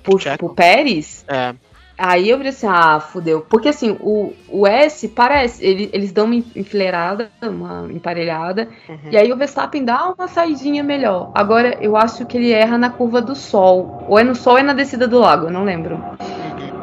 pro, 0.04 0.20
pro, 0.20 0.38
pro 0.38 0.50
Pérez, 0.54 1.26
é. 1.28 1.56
Aí 2.04 2.32
eu 2.32 2.38
falei 2.38 2.50
assim, 2.50 2.68
ah, 2.68 3.00
fudeu. 3.00 3.46
Porque 3.48 3.70
assim, 3.70 3.96
o, 4.00 4.34
o 4.50 4.66
S 4.66 5.08
parece, 5.08 5.64
ele, 5.64 5.88
eles 5.94 6.12
dão 6.12 6.26
uma 6.26 6.34
enfileirada, 6.34 7.30
uma 7.44 7.88
emparelhada, 7.92 8.68
uhum. 8.90 8.98
e 9.12 9.18
aí 9.18 9.32
o 9.32 9.38
Verstappen 9.38 9.86
dá 9.86 10.12
uma 10.18 10.28
saidinha 10.28 10.84
melhor. 10.84 11.32
Agora, 11.36 11.78
eu 11.80 11.96
acho 11.96 12.26
que 12.26 12.38
ele 12.38 12.52
erra 12.52 12.76
na 12.76 12.90
curva 12.90 13.22
do 13.22 13.36
sol. 13.36 14.04
Ou 14.08 14.18
é 14.18 14.24
no 14.24 14.34
sol 14.34 14.54
ou 14.54 14.60
é 14.60 14.64
na 14.64 14.74
descida 14.74 15.08
do 15.08 15.20
lago, 15.20 15.46
eu 15.46 15.52
não 15.52 15.64
lembro. 15.64 16.04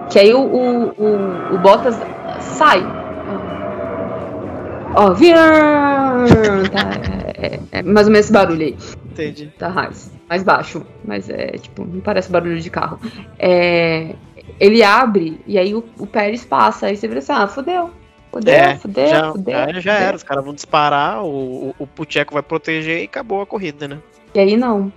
Que 0.08 0.20
aí 0.20 0.32
o, 0.32 0.40
o, 0.40 0.88
o, 0.90 1.54
o 1.56 1.58
Bottas 1.58 1.98
sai. 2.40 2.80
Ó, 4.94 5.10
oh, 5.10 5.14
tá, 6.70 6.90
é, 7.36 7.58
é, 7.72 7.82
mais 7.82 8.06
ou 8.06 8.12
menos 8.12 8.26
esse 8.26 8.32
barulho 8.32 8.66
aí. 8.66 8.76
Entendi. 9.10 9.52
Tá 9.58 9.68
mais, 9.68 10.12
mais 10.28 10.44
baixo, 10.44 10.86
mas 11.04 11.28
é 11.28 11.58
tipo, 11.58 11.84
não 11.84 12.00
parece 12.00 12.30
barulho 12.30 12.60
de 12.60 12.70
carro. 12.70 13.00
É, 13.36 14.14
ele 14.58 14.82
abre 14.82 15.40
e 15.46 15.58
aí 15.58 15.74
o, 15.74 15.84
o 15.98 16.06
Pérez 16.06 16.44
passa. 16.44 16.86
Aí 16.86 16.96
você 16.96 17.06
vira 17.06 17.20
assim, 17.20 17.32
ah, 17.32 17.46
fodeu. 17.46 17.90
Fudeu, 18.32 18.54
é, 18.54 18.76
fudeu, 18.76 19.08
já, 19.08 19.32
fudeu. 19.32 19.54
Já, 19.54 19.80
já 19.80 19.94
era, 19.94 20.16
os 20.16 20.22
caras 20.22 20.44
vão 20.44 20.52
disparar, 20.52 21.24
o, 21.24 21.74
o, 21.78 21.88
o 21.98 22.04
Tcheco 22.04 22.34
vai 22.34 22.42
proteger 22.42 23.00
e 23.00 23.04
acabou 23.04 23.40
a 23.40 23.46
corrida, 23.46 23.88
né? 23.88 23.98
E 24.34 24.38
aí 24.38 24.56
não. 24.56 24.92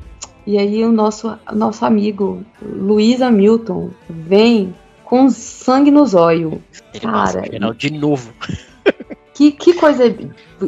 E 0.46 0.58
aí 0.58 0.84
o 0.84 0.92
nosso, 0.92 1.38
nosso 1.54 1.86
amigo 1.86 2.44
Luiz 2.62 3.22
Hamilton 3.22 3.92
vem 4.10 4.76
com 5.04 5.30
sangue 5.30 5.92
nos 5.92 6.14
olhos. 6.14 6.60
Cara, 7.02 7.44
final 7.44 7.74
de 7.74 7.92
novo. 7.92 8.34
Que, 9.34 9.52
que 9.52 9.74
coisa. 9.74 10.04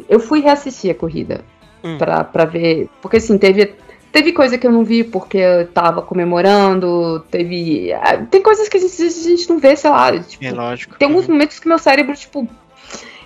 Eu 0.07 0.19
fui 0.19 0.39
reassistir 0.39 0.89
a 0.89 0.95
corrida 0.95 1.41
hum. 1.83 1.97
pra, 1.97 2.23
pra 2.23 2.45
ver. 2.45 2.89
Porque 3.01 3.17
assim, 3.17 3.37
teve 3.37 3.75
Teve 4.13 4.31
coisa 4.31 4.59
que 4.59 4.67
eu 4.67 4.71
não 4.71 4.85
vi 4.85 5.03
porque 5.03 5.39
eu 5.39 5.65
tava 5.65 6.03
comemorando, 6.03 7.19
teve. 7.31 7.91
Ah, 7.93 8.17
tem 8.17 8.43
coisas 8.43 8.69
que 8.69 8.77
a 8.77 8.79
gente, 8.79 9.01
a 9.01 9.09
gente 9.09 9.49
não 9.49 9.57
vê, 9.57 9.75
sei 9.75 9.89
lá. 9.89 10.19
Tipo, 10.19 10.45
é 10.45 10.51
lógico. 10.51 10.95
Tem 10.99 11.07
alguns 11.07 11.27
momentos 11.27 11.57
que 11.57 11.67
meu 11.67 11.79
cérebro, 11.79 12.15
tipo. 12.15 12.47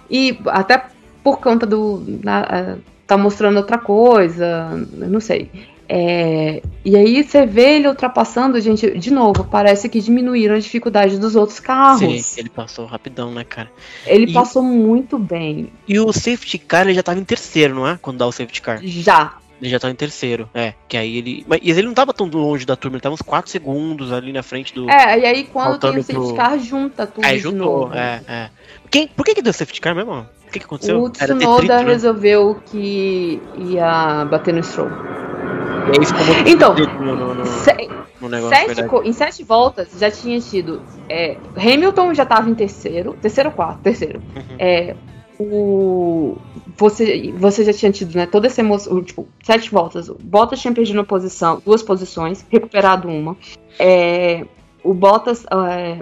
E 0.10 0.40
até 0.46 0.86
por 1.22 1.42
conta 1.42 1.66
do. 1.66 2.02
Na, 2.24 2.78
tá 3.06 3.18
mostrando 3.18 3.58
outra 3.58 3.78
coisa, 3.78 4.70
não 4.94 5.20
sei. 5.20 5.52
É, 5.90 6.62
e 6.86 6.96
aí 6.96 7.22
você 7.22 7.46
vê 7.46 7.76
ele 7.76 7.88
ultrapassando, 7.90 8.60
gente, 8.62 8.98
de 8.98 9.12
novo, 9.12 9.44
parece 9.44 9.90
que 9.90 10.00
diminuíram 10.00 10.56
a 10.56 10.60
dificuldade 10.60 11.18
dos 11.18 11.36
outros 11.36 11.60
carros. 11.60 12.24
Sim, 12.24 12.40
ele 12.40 12.50
passou 12.50 12.86
rapidão, 12.86 13.30
né, 13.32 13.44
cara? 13.44 13.70
Ele 14.06 14.32
e, 14.32 14.34
passou 14.34 14.64
muito 14.64 15.18
bem. 15.18 15.70
E 15.86 16.00
o 16.00 16.14
safety 16.14 16.58
car, 16.58 16.86
ele 16.86 16.94
já 16.94 17.04
tava 17.04 17.20
em 17.20 17.26
terceiro, 17.26 17.76
não 17.76 17.86
é? 17.86 17.98
Quando 18.02 18.20
dá 18.20 18.28
o 18.28 18.32
safety 18.32 18.62
car. 18.62 18.80
Já, 18.84 19.36
ele 19.62 19.70
já 19.70 19.80
tá 19.80 19.90
em 19.90 19.96
terceiro, 19.96 20.50
é. 20.54 20.74
Que 20.88 20.98
aí 20.98 21.18
ele. 21.18 21.46
Mas 21.48 21.60
ele 21.64 21.88
não 21.88 21.94
tava 21.94 22.14
tão 22.14 22.28
longe 22.28 22.66
da 22.66 22.76
turma, 22.76 22.98
ele 22.98 23.02
tava 23.02 23.16
uns 23.16 23.22
4 23.22 23.50
segundos 23.50 24.12
ali 24.12 24.32
na 24.32 24.44
frente 24.44 24.74
do. 24.74 24.90
É, 24.90 25.20
e 25.20 25.26
aí 25.26 25.44
quando 25.46 25.80
tem 25.80 25.98
o 25.98 26.04
safety 26.04 26.36
car, 26.36 26.60
junta 26.60 27.08
tudo. 27.08 27.26
É, 27.26 27.38
juntou, 27.38 27.94
é, 27.94 28.22
é. 28.28 28.50
Quem, 28.90 29.08
por 29.08 29.26
que, 29.26 29.36
que 29.36 29.42
deu 29.42 29.54
safety 29.54 29.82
car 29.82 29.96
mesmo? 29.96 30.26
O 30.48 30.52
que, 30.52 30.60
que 30.60 30.66
aconteceu? 30.66 31.02
O 31.02 31.10
Tsunoda 31.10 31.84
né? 31.84 31.92
resolveu 31.92 32.62
que 32.66 33.42
ia 33.58 34.26
bater 34.26 34.54
no 34.54 34.64
Stroll. 34.64 34.90
Então, 36.46 36.76
no, 36.76 37.16
no, 37.16 37.36
no, 37.36 37.44
no 38.22 38.30
negócio, 38.30 38.50
sete, 38.50 39.08
em 39.08 39.14
sete 39.14 39.44
voltas 39.44 39.90
já 39.98 40.12
tinha 40.12 40.40
tido. 40.40 40.82
É, 41.10 41.38
Hamilton 41.56 42.14
já 42.14 42.26
tava 42.26 42.50
em 42.50 42.56
terceiro, 42.56 43.16
terceiro 43.22 43.50
ou 43.50 43.56
quarto? 43.56 43.80
Terceiro. 43.82 44.22
Uhum. 44.36 44.56
É, 44.60 44.96
o 45.40 46.38
você, 46.78 47.32
você 47.32 47.64
já 47.64 47.74
tinha 47.74 47.92
tido, 47.92 48.16
né, 48.16 48.26
toda 48.26 48.48
essa 48.48 48.62
emoção, 48.62 49.02
tipo, 49.04 49.28
sete 49.44 49.72
voltas. 49.72 50.10
O 50.10 50.16
Bottas 50.16 50.60
tinha 50.60 50.74
perdido 50.74 50.98
uma 50.98 51.04
posição, 51.04 51.62
duas 51.66 51.82
posições, 51.82 52.46
recuperado 52.50 53.08
uma. 53.08 53.36
É, 53.80 54.46
o 54.84 54.94
Bottas, 54.94 55.46
é, 55.46 56.00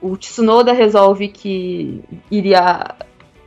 o 0.00 0.16
Tsunoda 0.16 0.72
resolve 0.72 1.28
que 1.28 2.02
iria 2.30 2.94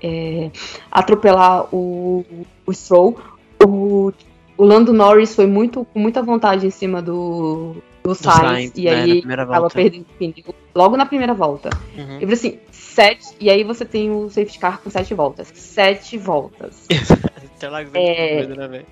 é, 0.01 0.49
atropelar 0.91 1.67
o, 1.73 2.25
o 2.65 2.73
Stroll. 2.73 3.17
O, 3.63 4.11
o 4.57 4.63
Lando 4.63 4.91
Norris 4.91 5.35
foi 5.35 5.45
muito 5.45 5.85
com 5.85 5.99
muita 5.99 6.21
vontade 6.23 6.65
em 6.65 6.71
cima 6.71 7.01
do, 7.01 7.75
do 8.07 8.15
Sainz, 8.15 8.39
Sainz 8.39 8.71
e 8.75 8.85
né, 8.85 8.91
aí 8.91 9.19
estava 9.19 9.69
perdendo 9.69 10.05
pneu 10.17 10.55
logo 10.73 10.95
na 10.95 11.05
primeira 11.05 11.33
volta. 11.33 11.69
Uhum. 11.97 12.13
Eu 12.15 12.21
falei 12.21 12.33
assim, 12.33 12.59
sete, 12.71 13.35
e 13.39 13.49
aí 13.49 13.63
você 13.63 13.83
tem 13.83 14.09
o 14.09 14.29
safety 14.29 14.59
car 14.59 14.79
com 14.81 14.89
sete 14.89 15.13
voltas. 15.13 15.51
Sete 15.53 16.17
voltas. 16.17 16.87
É, 17.95 18.41
é 18.41 18.45
né, 18.45 18.83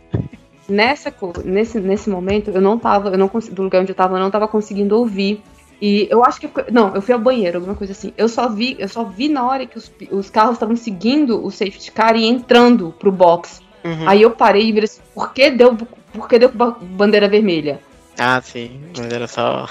nessa 0.67 1.13
nesse, 1.43 1.79
nesse 1.79 2.09
momento 2.09 2.49
eu 2.49 2.59
não 2.59 2.79
tava, 2.79 3.09
eu 3.09 3.17
não 3.17 3.29
do 3.51 3.61
lugar 3.61 3.83
onde 3.83 3.91
eu 3.91 3.95
tava, 3.95 4.15
eu 4.15 4.19
não 4.19 4.31
tava 4.31 4.47
conseguindo 4.47 4.97
ouvir. 4.97 5.39
E 5.79 6.07
eu 6.09 6.25
acho 6.25 6.39
que 6.39 6.49
não, 6.71 6.95
eu 6.95 7.01
fui 7.03 7.13
ao 7.13 7.19
banheiro, 7.19 7.59
alguma 7.59 7.75
coisa 7.75 7.93
assim. 7.93 8.11
Eu 8.17 8.27
só 8.27 8.49
vi, 8.49 8.75
eu 8.79 8.89
só 8.89 9.03
vi 9.03 9.29
na 9.29 9.45
hora 9.45 9.67
que 9.67 9.77
os, 9.77 9.91
os 10.09 10.31
carros 10.31 10.53
estavam 10.53 10.75
seguindo 10.75 11.45
o 11.45 11.51
safety 11.51 11.91
car 11.91 12.15
e 12.15 12.25
entrando 12.25 12.91
pro 12.97 13.11
box. 13.11 13.61
Uhum. 13.83 14.09
Aí 14.09 14.23
eu 14.23 14.31
parei 14.31 14.67
e 14.67 14.71
vi 14.71 14.79
assim, 14.79 15.01
por 15.13 15.31
que 15.31 15.51
deu, 15.51 15.77
por 16.11 16.27
que 16.27 16.39
deu 16.39 16.49
bandeira 16.49 17.29
vermelha? 17.29 17.79
Ah, 18.17 18.41
sim, 18.41 18.81
bandeira 18.95 19.27
só. 19.27 19.67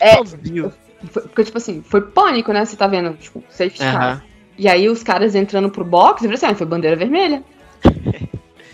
É, 0.00 0.16
porque, 1.12 1.44
tipo 1.44 1.58
assim, 1.58 1.82
foi 1.82 2.00
pânico, 2.00 2.52
né? 2.52 2.64
Você 2.64 2.76
tá 2.76 2.86
vendo, 2.86 3.14
tipo, 3.14 3.42
safety 3.50 3.82
uhum. 3.82 3.92
car. 3.92 4.24
E 4.58 4.68
aí 4.68 4.88
os 4.88 5.02
caras 5.02 5.34
entrando 5.34 5.70
pro 5.70 5.84
box, 5.84 6.20
e 6.20 6.24
falei 6.24 6.34
assim, 6.34 6.46
ah, 6.46 6.54
foi 6.54 6.66
bandeira 6.66 6.96
vermelha. 6.96 7.42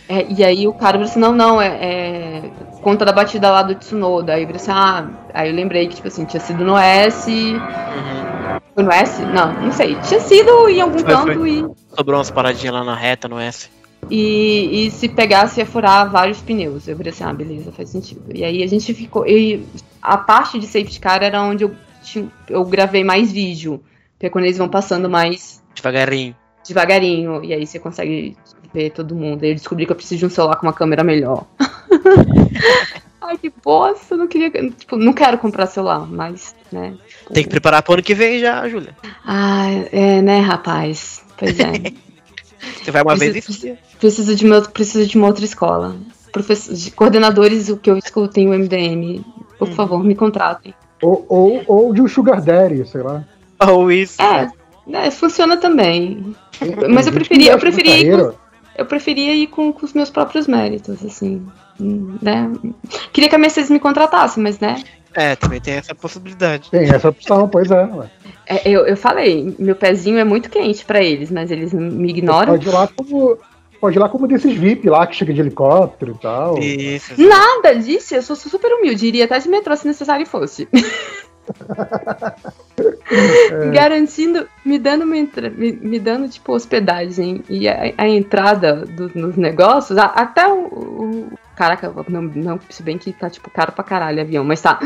É, 0.09 0.25
e 0.31 0.45
aí 0.45 0.69
o 0.69 0.73
cara 0.73 0.93
falou 0.93 1.11
assim, 1.11 1.19
não, 1.19 1.33
não, 1.33 1.61
é, 1.61 1.67
é, 1.67 2.51
conta 2.81 3.05
da 3.05 3.11
batida 3.11 3.51
lá 3.51 3.63
do 3.63 3.75
Tsunoda. 3.75 4.35
Aí 4.35 4.43
eu 4.43 4.47
falei 4.47 4.63
assim, 4.63 4.71
ah, 4.71 5.11
aí 5.35 5.51
eu 5.51 5.55
lembrei 5.57 5.89
que, 5.89 5.97
tipo 5.97 6.07
assim, 6.07 6.25
tinha 6.25 6.39
sido 6.39 6.65
no 6.65 6.79
S. 6.79 7.29
Uhum. 7.29 8.61
Foi 8.73 8.85
no 8.85 8.93
S? 8.93 9.21
Não, 9.23 9.53
não 9.55 9.73
sei. 9.73 9.97
Tinha 10.03 10.21
sido 10.21 10.69
em 10.69 10.81
algum 10.81 11.01
foi, 11.01 11.09
canto 11.09 11.35
foi. 11.35 11.51
e. 11.51 11.97
Sobrou 11.97 12.19
umas 12.19 12.31
paradinhas 12.31 12.75
lá 12.75 12.85
na 12.85 12.95
reta 12.95 13.27
no 13.27 13.41
S. 13.41 13.69
E, 14.11 14.87
e 14.87 14.91
se 14.91 15.09
pegasse 15.09 15.61
ia 15.61 15.67
furar 15.67 16.11
vários 16.11 16.41
pneus. 16.41 16.87
Eu 16.87 16.97
falei 16.97 17.13
assim, 17.13 17.25
ah, 17.25 17.33
beleza, 17.33 17.73
faz 17.73 17.91
sentido. 17.91 18.25
E 18.35 18.45
aí 18.45 18.63
a 18.63 18.67
gente 18.67 18.95
ficou. 18.95 19.27
E 19.27 19.65
a 20.01 20.17
parte 20.17 20.59
de 20.59 20.67
safety 20.67 21.01
car 21.01 21.23
era 21.23 21.43
onde 21.43 21.65
eu, 21.65 21.75
eu 22.49 22.65
gravei 22.65 23.03
mais 23.03 23.33
vídeo. 23.33 23.83
Porque 24.13 24.27
é 24.27 24.31
quando 24.31 24.45
eles 24.45 24.59
vão 24.59 24.69
passando 24.69 25.11
mais. 25.11 25.63
Devagarinho. 25.75 26.35
Devagarinho. 26.67 27.45
E 27.45 27.53
aí 27.53 27.67
você 27.67 27.79
consegue 27.79 28.37
ver 28.73 28.91
todo 28.91 29.15
mundo. 29.15 29.43
Aí 29.43 29.51
eu 29.51 29.55
descobri 29.55 29.87
que 29.87 29.93
eu 29.93 29.97
preciso 29.97 30.21
de 30.21 30.27
um 30.27 30.31
celular 30.31 30.57
com 30.57 30.67
uma 30.67 30.73
câmera 30.73 31.03
melhor. 31.03 31.47
Ai, 33.21 33.37
que 33.37 33.53
bosta, 33.63 34.17
não 34.17 34.29
queria. 34.29 34.51
Tipo, 34.51 34.97
não 34.97 35.13
quero 35.13 35.37
comprar 35.39 35.67
celular, 35.67 36.07
mas, 36.07 36.55
né. 36.71 36.97
Tipo... 37.09 37.35
Tem 37.35 37.43
que 37.43 37.51
preparar 37.51 37.83
pro 37.83 37.95
ano 37.95 38.03
que 38.03 38.15
vem 38.15 38.39
já, 38.39 38.69
Júlia. 38.69 38.97
Ah, 39.25 39.67
é, 39.91 40.23
né, 40.23 40.39
rapaz? 40.39 41.25
Pois 41.37 41.59
é. 41.59 41.93
Você 42.83 42.91
vai 42.91 43.03
uma 43.03 43.17
preciso, 43.17 43.63
vez 43.63 43.79
e 43.79 43.97
preciso 43.99 44.35
de, 44.35 44.45
meu, 44.45 44.63
preciso 44.63 45.07
de 45.07 45.17
uma 45.17 45.27
outra 45.27 45.45
escola. 45.45 45.97
Professor, 46.33 46.75
de 46.75 46.91
coordenadores, 46.91 47.69
o 47.69 47.77
que 47.77 47.91
eu 47.91 47.97
escuto 47.97 48.39
em 48.39 48.49
MDM. 48.49 49.25
Por 49.59 49.69
hum. 49.69 49.73
favor, 49.73 50.05
me 50.05 50.15
contratem. 50.15 50.75
Ou, 51.03 51.25
ou, 51.29 51.63
ou 51.67 51.95
de 51.95 52.03
um 52.03 52.09
Sugar 52.09 52.43
Daddy, 52.43 52.87
sei 52.87 53.03
lá. 53.03 53.25
Ou 53.69 53.91
isso. 53.91 54.21
É, 54.21 54.51
é 54.93 55.11
funciona 55.11 55.57
também. 55.57 56.35
Mas 56.91 57.07
eu 57.07 57.13
preferia, 57.13 57.53
eu 57.53 57.59
preferia 57.59 57.99
ir 57.99 58.11
com, 58.11 58.33
eu 58.77 58.87
preferia 58.87 59.35
ir 59.35 59.47
com, 59.49 59.73
com 59.73 59.85
os 59.85 59.93
meus 59.93 60.11
próprios 60.11 60.47
méritos, 60.47 61.05
assim. 61.05 61.47
Né? 61.79 62.51
Queria 63.13 63.29
que 63.29 63.37
a 63.37 63.39
Mercedes 63.39 63.71
me 63.71 63.79
contratasse, 63.79 64.39
mas 64.41 64.59
né? 64.59 64.83
É, 65.17 65.35
também 65.35 65.61
tem 65.61 65.75
essa 65.75 65.95
possibilidade. 65.95 66.71
Tem 66.71 66.91
essa 66.91 67.09
opção, 67.09 67.49
pois 67.49 67.71
é. 67.71 67.89
é 68.47 68.69
eu, 68.69 68.87
eu 68.87 68.97
falei, 68.97 69.57
meu 69.59 69.75
pezinho 69.75 70.19
é 70.19 70.25
muito 70.25 70.51
quente 70.51 70.85
para 70.85 71.03
eles, 71.03 71.31
mas 71.31 71.51
eles 71.51 71.73
me 71.73 72.11
ignoram. 72.11 72.53
Pode 72.53 72.69
ir 72.69 72.73
lá 72.73 72.87
como, 72.87 73.39
pode 73.81 73.97
ir 73.97 74.01
lá 74.01 74.11
como 74.11 74.29
desses 74.29 74.55
VIP 74.55 74.91
lá 74.91 75.07
que 75.07 75.17
chega 75.17 75.33
de 75.33 75.41
helicóptero 75.41 76.13
e 76.13 76.19
tal. 76.19 76.59
Isso. 76.59 77.15
Nada 77.19 77.75
disso, 77.75 78.15
eu 78.15 78.23
sou 78.23 78.37
super 78.37 78.71
humilde, 78.75 79.07
iria 79.07 79.25
até 79.25 79.39
de 79.39 79.49
metrô 79.49 79.75
se 79.75 79.87
necessário 79.87 80.27
fosse. 80.27 80.69
é. 83.11 83.71
Garantindo, 83.71 84.47
me 84.65 84.79
dando, 84.79 85.07
me, 85.07 85.29
me, 85.57 85.99
dando 85.99 86.29
tipo 86.29 86.53
hospedagem 86.53 87.43
e 87.49 87.69
a, 87.69 87.93
a 87.97 88.09
entrada 88.09 88.85
do, 88.85 89.11
nos 89.15 89.37
negócios, 89.37 89.97
a, 89.99 90.07
até 90.07 90.47
o, 90.47 90.96
Caraca, 91.57 91.91
não, 92.09 92.21
não, 92.21 92.61
se 92.69 92.83
bem 92.83 92.99
que 92.99 93.11
tá 93.13 93.31
tipo 93.31 93.51
caro 93.51 93.73
pra 93.73 93.83
caralho 93.83 94.21
avião, 94.21 94.45
mas 94.45 94.61
tá. 94.61 94.79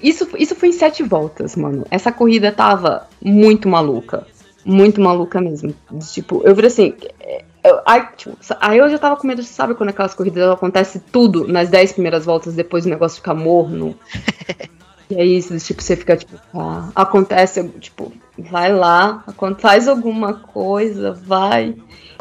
Isso, 0.00 0.28
isso 0.38 0.54
foi 0.54 0.68
em 0.68 0.72
sete 0.72 1.02
voltas, 1.02 1.56
mano. 1.56 1.84
Essa 1.90 2.12
corrida 2.12 2.52
tava 2.52 3.08
muito 3.20 3.68
maluca. 3.68 4.24
Muito 4.64 5.00
maluca 5.00 5.40
mesmo. 5.40 5.74
Tipo, 6.12 6.42
eu 6.44 6.54
vi 6.54 6.66
assim. 6.66 6.94
Eu, 7.64 7.80
aí, 7.84 8.06
tipo, 8.16 8.36
aí 8.60 8.78
eu 8.78 8.88
já 8.88 8.98
tava 8.98 9.16
com 9.16 9.26
medo, 9.26 9.42
sabe 9.42 9.74
quando 9.74 9.90
aquelas 9.90 10.14
corridas 10.14 10.48
acontece 10.48 11.00
tudo 11.00 11.48
nas 11.48 11.68
dez 11.68 11.92
primeiras 11.92 12.24
voltas, 12.24 12.54
depois 12.54 12.86
o 12.86 12.88
negócio 12.88 13.16
fica 13.16 13.34
morno. 13.34 13.96
E 15.10 15.14
é 15.14 15.24
isso, 15.24 15.58
tipo, 15.58 15.82
você 15.82 15.96
fica 15.96 16.16
tipo, 16.16 16.36
ah, 16.54 16.88
acontece, 16.94 17.68
tipo, 17.80 18.12
vai 18.38 18.72
lá, 18.72 19.24
faz 19.58 19.88
alguma 19.88 20.34
coisa, 20.34 21.12
vai. 21.12 21.74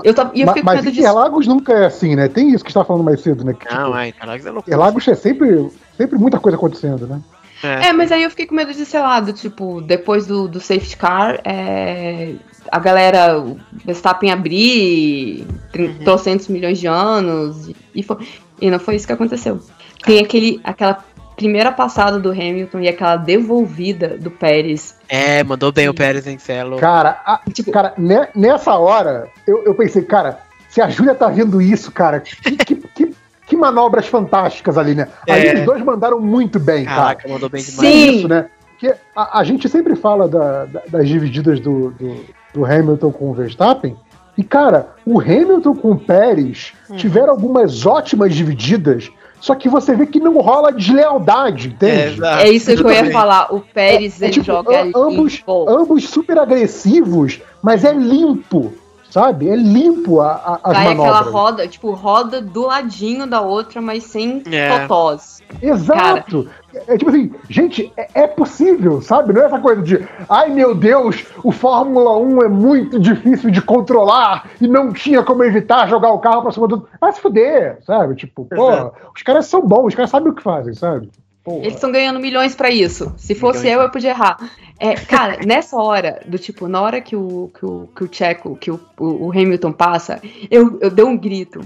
Eu 0.04 0.14
tava, 0.14 0.32
e 0.34 0.42
eu 0.42 0.48
mas 0.48 0.64
mas 0.64 0.86
Interlagos 0.86 1.46
disso. 1.46 1.56
nunca 1.56 1.74
é 1.74 1.86
assim, 1.86 2.16
né? 2.16 2.28
Tem 2.28 2.52
isso 2.52 2.64
que 2.64 2.72
você 2.72 2.80
tá 2.80 2.86
falando 2.86 3.04
mais 3.04 3.22
cedo, 3.22 3.44
né? 3.44 3.54
Que, 3.54 3.72
não, 3.74 3.86
tipo, 3.86 3.98
é, 3.98 4.08
Interlagos 4.08 4.46
é 4.46 4.52
loucura. 4.52 4.76
Interlagos 4.76 5.08
é 5.08 5.16
sempre, 5.16 5.70
sempre 5.96 6.18
muita 6.18 6.40
coisa 6.40 6.58
acontecendo, 6.58 7.06
né? 7.06 7.22
É. 7.62 7.88
é. 7.88 7.94
mas 7.94 8.12
aí 8.12 8.24
eu 8.24 8.30
fiquei 8.30 8.48
com 8.48 8.56
medo 8.56 8.74
de, 8.74 8.86
sei 8.86 9.02
lá, 9.02 9.20
do 9.20 9.34
tipo, 9.34 9.82
depois 9.82 10.26
do, 10.26 10.48
do 10.48 10.60
safety 10.60 10.98
car, 10.98 11.40
é, 11.44 12.34
a 12.72 12.80
galera, 12.80 13.40
o 13.40 13.60
Verstappen 13.86 14.32
abrir 14.32 15.46
uhum. 15.78 16.04
300 16.04 16.48
milhões 16.48 16.80
de 16.80 16.88
anos, 16.88 17.70
e, 17.94 18.02
foi, 18.02 18.18
e 18.62 18.70
não 18.70 18.80
foi 18.80 18.96
isso 18.96 19.06
que 19.06 19.14
aconteceu. 19.14 19.60
Tem 20.04 20.20
aquele, 20.20 20.62
aquela 20.64 21.04
primeira 21.40 21.72
passada 21.72 22.20
do 22.20 22.32
Hamilton 22.32 22.82
e 22.82 22.88
aquela 22.90 23.16
devolvida 23.16 24.18
do 24.18 24.30
Pérez. 24.30 24.96
É, 25.08 25.44
mandou 25.44 25.72
bem 25.72 25.88
o 25.88 25.94
Pérez 25.94 26.28
em 26.28 26.38
celo. 26.38 26.78
Cara, 26.78 27.22
a, 27.26 27.40
tipo, 27.52 27.72
cara, 27.72 27.94
nessa 28.36 28.76
hora, 28.76 29.30
eu, 29.48 29.64
eu 29.64 29.74
pensei, 29.74 30.04
cara, 30.04 30.40
se 30.68 30.82
a 30.82 30.90
Júlia 30.90 31.16
tá 31.16 31.30
vendo 31.30 31.62
isso, 31.62 31.92
cara, 31.92 32.20
que, 32.20 32.36
que, 32.58 32.76
que, 32.76 33.16
que 33.48 33.56
manobras 33.56 34.06
fantásticas 34.08 34.78
ali, 34.78 34.94
né? 34.94 35.08
É. 35.26 35.34
Ali 35.34 35.60
os 35.60 35.66
dois 35.66 35.84
mandaram 35.84 36.20
muito 36.20 36.60
bem, 36.60 36.86
Caraca, 36.86 37.24
cara. 37.24 37.34
mandou 37.34 37.50
bem 37.50 37.64
demais. 37.64 37.90
Sim. 37.90 38.18
Isso, 38.18 38.28
né? 38.28 38.50
Porque 38.72 38.94
a, 39.16 39.40
a 39.40 39.44
gente 39.44 39.68
sempre 39.70 39.96
fala 39.96 40.28
da, 40.28 40.66
da, 40.66 40.82
das 40.88 41.08
divididas 41.08 41.60
do, 41.60 41.92
do, 41.92 42.26
do 42.54 42.66
Hamilton 42.66 43.12
com 43.12 43.32
o 43.32 43.34
Verstappen, 43.34 43.96
e, 44.38 44.44
cara, 44.44 44.88
o 45.06 45.20
Hamilton 45.20 45.76
com 45.76 45.92
o 45.92 46.00
Pérez 46.00 46.72
uhum. 46.90 46.96
tiveram 46.96 47.32
algumas 47.32 47.86
ótimas 47.86 48.34
divididas 48.34 49.12
só 49.40 49.56
que 49.56 49.70
você 49.70 49.96
vê 49.96 50.06
que 50.06 50.20
não 50.20 50.38
rola 50.40 50.72
deslealdade, 50.72 51.70
entende? 51.70 52.24
É, 52.24 52.44
é 52.44 52.52
isso 52.52 52.76
que 52.76 52.84
eu 52.84 52.92
ia 52.92 53.12
falar. 53.12 53.54
O 53.54 53.62
Pérez, 53.62 54.22
é, 54.22 54.26
ele 54.26 54.32
é, 54.32 54.34
tipo, 54.34 54.46
joga 54.46 54.90
ambos, 54.96 55.44
ambos 55.68 56.10
super 56.10 56.38
agressivos, 56.38 57.40
mas 57.62 57.84
é 57.84 57.94
limpo, 57.94 58.74
sabe? 59.10 59.50
É 59.50 59.56
limpo 59.56 60.20
a, 60.20 60.32
a, 60.32 60.60
as 60.64 60.74
Vai 60.74 60.88
manobras. 60.90 61.16
aquela 61.16 61.32
roda, 61.32 61.68
tipo, 61.68 61.92
roda 61.92 62.42
do 62.42 62.68
ladinho 62.68 63.26
da 63.26 63.42
outra, 63.42 63.82
mas 63.82 64.04
sem 64.04 64.44
é. 64.52 64.80
totós. 64.80 65.42
Exato! 65.62 66.44
Cara, 66.44 66.59
é 66.74 66.98
tipo 66.98 67.10
assim, 67.10 67.34
gente, 67.50 67.92
é, 67.98 68.10
é, 68.14 68.28
possível, 68.28 69.02
sabe? 69.02 69.34
Não 69.34 69.42
é 69.42 69.46
essa 69.46 69.60
coisa 69.60 69.82
de, 69.82 70.08
ai 70.30 70.50
meu 70.50 70.76
Deus, 70.76 71.26
o 71.44 71.52
Fórmula 71.52 72.18
1 72.18 72.44
é 72.44 72.48
muito 72.48 73.00
difícil 73.00 73.50
de 73.50 73.62
controlar 73.62 74.50
e 74.62 74.68
não 74.68 74.94
tinha 74.94 75.24
como 75.24 75.44
evitar 75.44 75.88
jogar 75.88 76.12
o 76.12 76.20
carro 76.20 76.42
pra 76.42 76.52
cima 76.52 76.68
do. 76.68 76.88
Vai 77.00 77.12
se 77.12 77.22
fuder, 77.22 77.80
sabe? 77.86 78.16
Tipo, 78.16 78.46
pô, 78.46 78.92
os 79.16 79.24
caras 79.24 79.46
são 79.48 79.62
bons, 79.62 79.88
os 79.88 79.96
caras 79.96 80.10
sabem 80.10 80.32
o 80.32 80.36
que 80.36 80.44
fazem, 80.44 80.74
sabe? 80.74 81.10
Porra. 81.44 81.60
Eles 81.60 81.76
estão 81.76 81.92
ganhando 81.92 82.20
milhões 82.20 82.54
para 82.54 82.70
isso. 82.70 83.14
Se 83.18 83.34
fosse 83.34 83.68
eu, 83.68 83.82
eu 83.82 83.90
podia 83.90 84.12
errar. 84.12 84.38
É, 84.80 84.94
cara, 84.94 85.40
nessa 85.46 85.78
hora, 85.78 86.22
do 86.26 86.38
tipo, 86.38 86.68
na 86.68 86.82
hora 86.82 87.02
que 87.02 87.16
o, 87.16 87.50
que 87.58 87.66
o, 87.66 87.90
que 87.96 88.04
o 88.04 88.10
Checo, 88.12 88.56
que 88.56 88.70
o, 88.70 88.80
o, 89.00 89.32
Hamilton 89.32 89.72
passa, 89.72 90.22
eu, 90.52 90.78
eu 90.82 90.92
dei 90.92 91.04
um 91.04 91.18
grito. 91.18 91.62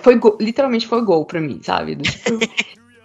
Foi 0.00 0.18
literalmente 0.40 0.86
foi 0.86 1.02
gol 1.02 1.26
pra 1.26 1.40
mim, 1.40 1.60
sabe? 1.62 1.96
Do, 1.96 2.02
tipo, 2.04 2.38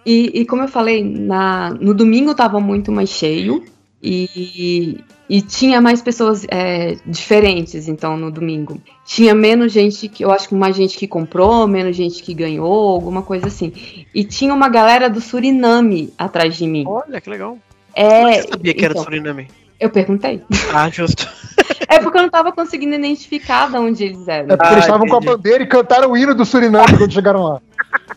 e, 0.04 0.40
e, 0.40 0.46
como 0.46 0.62
eu 0.62 0.68
falei, 0.68 1.02
na, 1.04 1.70
no 1.70 1.94
domingo 1.94 2.34
tava 2.34 2.58
muito 2.58 2.90
mais 2.90 3.08
cheio 3.08 3.64
e, 4.02 4.98
e 5.28 5.40
tinha 5.40 5.80
mais 5.80 6.02
pessoas 6.02 6.44
é, 6.50 6.96
diferentes, 7.06 7.88
então, 7.88 8.16
no 8.16 8.30
domingo. 8.30 8.80
Tinha 9.06 9.34
menos 9.34 9.72
gente 9.72 10.08
que. 10.08 10.24
Eu 10.24 10.32
acho 10.32 10.48
que 10.48 10.54
mais 10.54 10.74
gente 10.74 10.98
que 10.98 11.06
comprou, 11.06 11.66
menos 11.66 11.96
gente 11.96 12.22
que 12.22 12.34
ganhou, 12.34 12.90
alguma 12.90 13.22
coisa 13.22 13.46
assim. 13.46 13.72
E 14.14 14.24
tinha 14.24 14.52
uma 14.52 14.68
galera 14.68 15.08
do 15.08 15.20
Suriname 15.20 16.12
atrás 16.18 16.56
de 16.56 16.66
mim. 16.66 16.84
Olha, 16.86 17.20
que 17.20 17.30
legal. 17.30 17.56
É, 17.94 18.20
Como 18.20 18.34
você 18.34 18.48
sabia 18.48 18.74
que 18.74 18.84
era 18.84 18.92
então, 18.92 19.04
Suriname? 19.04 19.48
Eu 19.78 19.90
perguntei. 19.90 20.42
Ah, 20.72 20.90
justo. 20.90 21.28
É 21.88 21.98
porque 21.98 22.16
eu 22.16 22.22
não 22.22 22.30
tava 22.30 22.52
conseguindo 22.52 22.94
identificar 22.94 23.70
de 23.70 23.76
onde 23.76 24.04
eles 24.04 24.26
eram. 24.26 24.54
É 24.54 24.56
porque 24.56 24.66
ah, 24.66 24.72
eles 24.72 24.84
estavam 24.84 25.06
com 25.06 25.16
a 25.16 25.20
bandeira 25.20 25.62
e 25.62 25.66
cantaram 25.66 26.12
o 26.12 26.16
hino 26.16 26.34
do 26.34 26.42
Suriname 26.42 26.96
quando 26.96 27.12
chegaram 27.12 27.42
lá. 27.42 27.60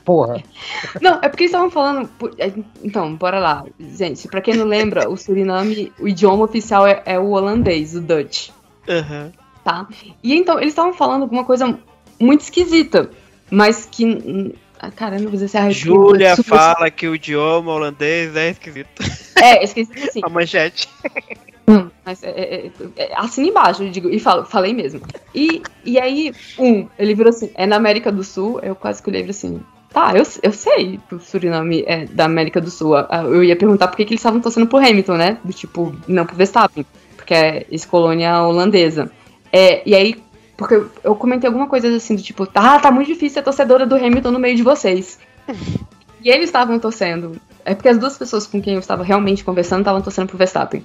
Porra. 0.03 0.43
Não, 1.01 1.15
é 1.21 1.29
porque 1.29 1.43
eles 1.43 1.51
estavam 1.51 1.69
falando. 1.69 2.09
É, 2.37 2.51
então, 2.83 3.15
bora 3.15 3.39
lá. 3.39 3.65
Gente, 3.79 4.27
pra 4.27 4.41
quem 4.41 4.55
não 4.55 4.65
lembra, 4.65 5.09
o 5.09 5.17
Suriname, 5.17 5.91
o 5.99 6.07
idioma 6.07 6.43
oficial 6.43 6.85
é, 6.85 7.01
é 7.05 7.19
o 7.19 7.31
holandês, 7.31 7.95
o 7.95 8.01
Dutch. 8.01 8.49
Uhum. 8.87 9.31
Tá? 9.63 9.87
E 10.23 10.35
então, 10.35 10.59
eles 10.59 10.69
estavam 10.69 10.93
falando 10.93 11.23
alguma 11.23 11.43
coisa 11.43 11.77
muito 12.19 12.41
esquisita, 12.41 13.09
mas 13.49 13.87
que. 13.89 14.53
Ah, 14.79 14.91
cara, 14.91 15.15
não 15.15 15.23
vou 15.23 15.31
dizer 15.31 15.47
se 15.47 15.57
é 15.57 15.71
Júlia 15.71 16.35
fala 16.37 16.91
que 16.91 17.07
o 17.07 17.15
idioma 17.15 17.71
holandês 17.71 18.35
é 18.35 18.49
esquisito. 18.49 19.01
É, 19.35 19.63
esquisito 19.63 20.11
sim. 20.11 20.19
A 20.23 20.29
manchete. 20.29 20.87
Hum, 21.67 21.89
mas 22.05 22.23
é, 22.23 22.29
é, 22.29 22.71
é, 22.95 23.13
assina 23.15 23.47
embaixo, 23.47 23.83
eu 23.83 23.89
digo, 23.89 24.09
e 24.09 24.19
falo, 24.19 24.45
falei 24.45 24.73
mesmo. 24.73 25.01
E, 25.33 25.63
e 25.83 25.99
aí, 25.99 26.31
um, 26.59 26.87
ele 26.97 27.15
virou 27.15 27.29
assim, 27.29 27.49
é 27.55 27.65
na 27.65 27.75
América 27.75 28.11
do 28.11 28.23
Sul, 28.23 28.59
eu 28.61 28.75
quase 28.75 29.01
que 29.01 29.09
olhei 29.09 29.27
assim, 29.27 29.59
tá, 29.95 30.13
eu, 30.13 30.23
eu 30.43 30.51
sei 30.51 30.99
que 31.07 31.15
o 31.15 31.19
Suriname 31.19 31.83
é 31.87 32.05
da 32.05 32.25
América 32.25 32.59
do 32.61 32.69
Sul. 32.69 32.95
Eu 32.97 33.43
ia 33.43 33.55
perguntar 33.55 33.87
por 33.87 33.95
que, 33.95 34.05
que 34.05 34.11
eles 34.11 34.19
estavam 34.19 34.41
torcendo 34.41 34.67
pro 34.67 34.77
Hamilton, 34.77 35.15
né? 35.15 35.37
Do 35.43 35.53
tipo, 35.53 35.95
não 36.07 36.25
pro 36.25 36.35
Verstappen, 36.35 36.85
porque 37.15 37.33
é 37.33 37.65
ex-colônia 37.71 38.41
holandesa. 38.41 39.09
É, 39.51 39.81
e 39.85 39.95
aí, 39.95 40.21
porque 40.57 40.75
eu, 40.75 40.91
eu 41.01 41.15
comentei 41.15 41.47
alguma 41.47 41.67
coisa 41.67 41.87
assim, 41.95 42.15
do 42.15 42.21
tipo, 42.21 42.45
tá, 42.45 42.77
tá 42.77 42.91
muito 42.91 43.07
difícil 43.07 43.35
ser 43.35 43.43
torcedora 43.43 43.85
do 43.85 43.95
Hamilton 43.95 44.31
no 44.31 44.39
meio 44.39 44.55
de 44.55 44.63
vocês. 44.63 45.17
e 46.21 46.29
eles 46.29 46.45
estavam 46.45 46.77
torcendo. 46.77 47.39
É 47.63 47.73
porque 47.73 47.89
as 47.89 47.97
duas 47.97 48.17
pessoas 48.17 48.45
com 48.45 48.61
quem 48.61 48.73
eu 48.73 48.79
estava 48.79 49.03
realmente 49.03 49.43
conversando 49.43 49.79
estavam 49.79 50.01
torcendo 50.01 50.27
pro 50.27 50.37
Verstappen. 50.37 50.83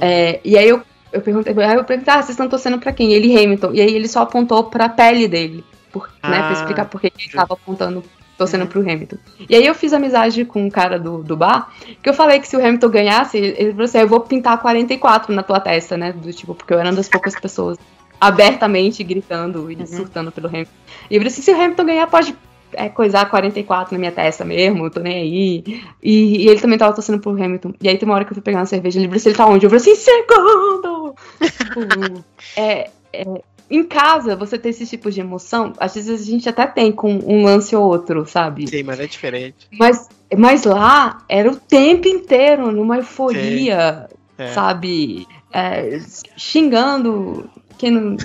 É, 0.00 0.40
e 0.44 0.56
aí 0.56 0.68
eu, 0.68 0.82
eu 1.12 1.20
perguntei, 1.20 1.52
aí 1.62 1.76
eu 1.76 1.84
perguntei, 1.84 2.12
ah, 2.12 2.16
vocês 2.18 2.30
estão 2.30 2.48
torcendo 2.48 2.78
pra 2.78 2.92
quem? 2.92 3.12
Ele 3.12 3.36
Hamilton. 3.36 3.72
E 3.72 3.80
aí 3.80 3.94
ele 3.94 4.08
só 4.08 4.22
apontou 4.22 4.64
pra 4.64 4.88
pele 4.88 5.28
dele. 5.28 5.64
Por, 5.92 6.08
ah, 6.22 6.30
né, 6.30 6.38
pra 6.42 6.52
explicar 6.52 6.84
por 6.84 7.00
que 7.00 7.08
ele 7.08 7.14
estava 7.18 7.54
apontando, 7.54 8.04
torcendo 8.38 8.66
pro 8.66 8.80
Hamilton. 8.80 9.16
E 9.48 9.56
aí 9.56 9.66
eu 9.66 9.74
fiz 9.74 9.92
amizade 9.92 10.44
com 10.44 10.64
um 10.64 10.70
cara 10.70 10.98
do, 10.98 11.22
do 11.22 11.36
bar, 11.36 11.72
que 12.00 12.08
eu 12.08 12.14
falei 12.14 12.38
que 12.38 12.46
se 12.46 12.56
o 12.56 12.64
Hamilton 12.64 12.88
ganhasse, 12.88 13.36
ele 13.36 13.72
falou 13.72 13.84
assim, 13.84 13.98
eu 13.98 14.08
vou 14.08 14.20
pintar 14.20 14.58
44 14.58 15.34
na 15.34 15.42
tua 15.42 15.58
testa, 15.58 15.96
né? 15.96 16.12
Do 16.12 16.32
tipo, 16.32 16.54
porque 16.54 16.72
eu 16.72 16.78
era 16.78 16.88
uma 16.88 16.96
das 16.96 17.08
poucas 17.08 17.34
pessoas 17.34 17.76
abertamente 18.20 19.02
gritando 19.02 19.70
e 19.70 19.76
uhum. 19.76 19.86
surtando 19.86 20.30
pelo 20.30 20.46
Hamilton. 20.46 20.70
E 21.10 21.16
eu 21.16 21.20
falei 21.20 21.32
assim, 21.32 21.42
se 21.42 21.50
o 21.50 21.56
Hamilton 21.56 21.84
ganhar, 21.84 22.06
pode 22.06 22.36
é, 22.72 22.88
coisar 22.88 23.28
44 23.28 23.94
na 23.94 23.98
minha 23.98 24.12
testa 24.12 24.44
mesmo, 24.44 24.84
eu 24.84 24.90
tô 24.90 25.00
nem 25.00 25.14
aí. 25.14 25.82
E, 26.02 26.44
e, 26.44 26.48
ele 26.48 26.60
também 26.60 26.78
tava 26.78 26.94
torcendo 26.94 27.20
pro 27.20 27.30
Hamilton. 27.30 27.74
E 27.80 27.88
aí 27.88 27.98
tem 27.98 28.08
uma 28.08 28.14
hora 28.14 28.24
que 28.24 28.32
eu 28.32 28.34
fui 28.34 28.42
pegar 28.42 28.58
uma 28.58 28.66
cerveja, 28.66 29.00
ele 29.00 29.14
assim, 29.14 29.28
ele 29.28 29.36
tá 29.36 29.46
onde? 29.46 29.66
Eu 29.66 29.70
falei 29.70 29.82
assim, 29.82 29.94
segundo! 29.94 31.14
tipo, 31.40 32.24
é, 32.56 32.90
é, 33.12 33.42
em 33.70 33.84
casa, 33.84 34.34
você 34.34 34.58
ter 34.58 34.70
esse 34.70 34.86
tipo 34.86 35.10
de 35.10 35.20
emoção, 35.20 35.72
às 35.78 35.94
vezes 35.94 36.22
a 36.22 36.30
gente 36.30 36.48
até 36.48 36.66
tem 36.66 36.90
com 36.90 37.20
um 37.24 37.44
lance 37.44 37.74
ou 37.76 37.84
outro, 37.84 38.26
sabe? 38.26 38.66
Sim, 38.66 38.82
mas 38.82 38.98
é 38.98 39.06
diferente. 39.06 39.68
Mas, 39.72 40.08
mas 40.36 40.64
lá, 40.64 41.24
era 41.28 41.50
o 41.50 41.56
tempo 41.56 42.08
inteiro, 42.08 42.72
numa 42.72 42.96
euforia, 42.96 44.08
é. 44.36 44.48
sabe? 44.48 45.26
É, 45.52 46.00
xingando 46.36 47.48
que 47.80 47.90
não, 47.90 48.16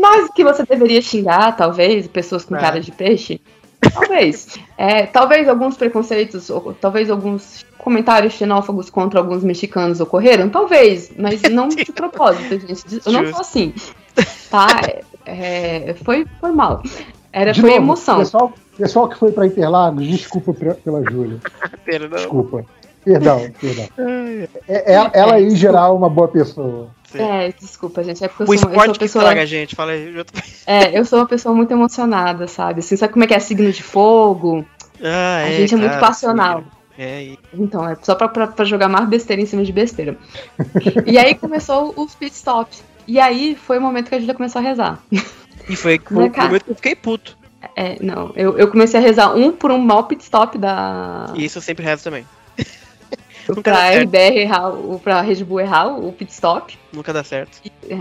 mais 0.00 0.30
que 0.30 0.42
você 0.42 0.64
deveria 0.64 1.02
xingar, 1.02 1.54
talvez, 1.54 2.06
pessoas 2.06 2.42
com 2.44 2.56
é. 2.56 2.60
cara 2.60 2.80
de 2.80 2.90
peixe. 2.90 3.38
Talvez. 3.80 4.58
É, 4.76 5.06
talvez 5.06 5.48
alguns 5.48 5.76
preconceitos, 5.76 6.50
ou 6.50 6.74
talvez 6.74 7.10
alguns 7.10 7.64
comentários 7.78 8.32
xenófobos 8.34 8.88
contra 8.88 9.20
alguns 9.20 9.44
mexicanos 9.44 10.00
ocorreram, 10.00 10.48
talvez, 10.48 11.12
mas 11.16 11.42
não 11.50 11.68
de 11.68 11.92
propósito, 11.92 12.58
gente. 12.66 13.00
Eu 13.04 13.12
não 13.12 13.30
sou 13.30 13.40
assim. 13.40 13.74
Tá? 14.50 14.68
É, 15.26 15.94
foi, 16.04 16.26
foi 16.40 16.52
mal. 16.52 16.82
Era, 17.32 17.52
de 17.52 17.60
foi 17.60 17.70
novo, 17.70 17.82
emoção. 17.82 18.18
Pessoal, 18.18 18.52
pessoal 18.76 19.08
que 19.08 19.18
foi 19.18 19.32
para 19.32 19.46
Interlagos, 19.46 20.06
desculpa 20.06 20.54
pela 20.54 21.02
Júlia. 21.10 21.38
Perdão. 21.84 22.16
Desculpa. 22.16 22.64
Perdão, 23.04 23.52
perdão. 23.60 23.88
É, 24.66 24.94
é, 24.94 25.10
ela, 25.12 25.38
em 25.38 25.54
geral, 25.54 25.94
é 25.94 25.98
uma 25.98 26.08
boa 26.08 26.28
pessoa. 26.28 26.88
Sim. 27.18 27.22
É, 27.22 27.52
desculpa, 27.52 28.02
gente. 28.02 28.24
É 28.24 28.28
porque 28.28 28.42
eu 28.42 28.46
o 28.46 28.58
sou, 28.58 28.70
esporte 28.70 28.88
eu 28.88 28.94
sou 29.08 29.22
pessoa... 29.22 29.34
que 29.34 29.46
gente, 29.46 29.76
fala 29.76 29.92
aí. 29.92 30.12
É, 30.66 30.98
eu 30.98 31.04
sou 31.04 31.20
uma 31.20 31.26
pessoa 31.26 31.54
muito 31.54 31.70
emocionada, 31.70 32.48
sabe? 32.48 32.80
Assim, 32.80 32.96
sabe 32.96 33.12
como 33.12 33.24
é 33.24 33.28
que 33.28 33.34
é 33.34 33.38
signo 33.38 33.70
de 33.72 33.82
fogo? 33.82 34.64
Ah, 35.02 35.38
a 35.38 35.48
é, 35.50 35.56
gente 35.56 35.74
é 35.74 35.76
muito 35.76 35.98
passional. 35.98 36.64
É, 36.96 37.36
Então, 37.52 37.86
é 37.86 37.96
só 38.00 38.14
pra, 38.14 38.28
pra, 38.28 38.46
pra, 38.46 38.64
jogar 38.64 38.88
mais 38.88 39.08
besteira 39.08 39.42
em 39.42 39.44
cima 39.44 39.64
de 39.64 39.72
besteira. 39.72 40.16
e 41.04 41.18
aí 41.18 41.34
começou 41.34 41.92
os 41.96 42.14
pit 42.14 42.32
stops. 42.32 42.82
E 43.06 43.18
aí 43.18 43.56
foi 43.56 43.76
o 43.78 43.82
momento 43.82 44.08
que 44.08 44.14
a 44.14 44.20
Julia 44.20 44.34
começou 44.34 44.60
a 44.60 44.62
rezar. 44.62 45.02
E 45.68 45.76
foi 45.76 45.98
o 46.10 46.14
momento 46.14 46.64
que 46.64 46.70
eu 46.70 46.74
fiquei 46.76 46.94
puto. 46.94 47.38
É, 47.74 47.96
não. 48.02 48.32
Eu, 48.36 48.58
eu 48.58 48.68
comecei 48.68 49.00
a 49.00 49.02
rezar 49.02 49.34
um 49.34 49.50
por 49.50 49.70
um 49.70 49.78
mal 49.78 50.04
pit 50.04 50.22
stop 50.22 50.58
da. 50.58 51.32
E 51.34 51.44
isso 51.44 51.56
eu 51.58 51.62
sempre 51.62 51.84
rezo 51.84 52.04
também. 52.04 52.26
Pra 53.62 53.90
RBR 53.90 54.38
errar, 54.38 54.72
pra 55.02 55.20
Red 55.20 55.44
Bull 55.44 55.60
errar 55.60 55.88
o 55.88 56.12
pit 56.12 56.32
stop. 56.32 56.78
Nunca 56.92 57.12
dá 57.12 57.24
certo. 57.24 57.60
É, 57.88 57.98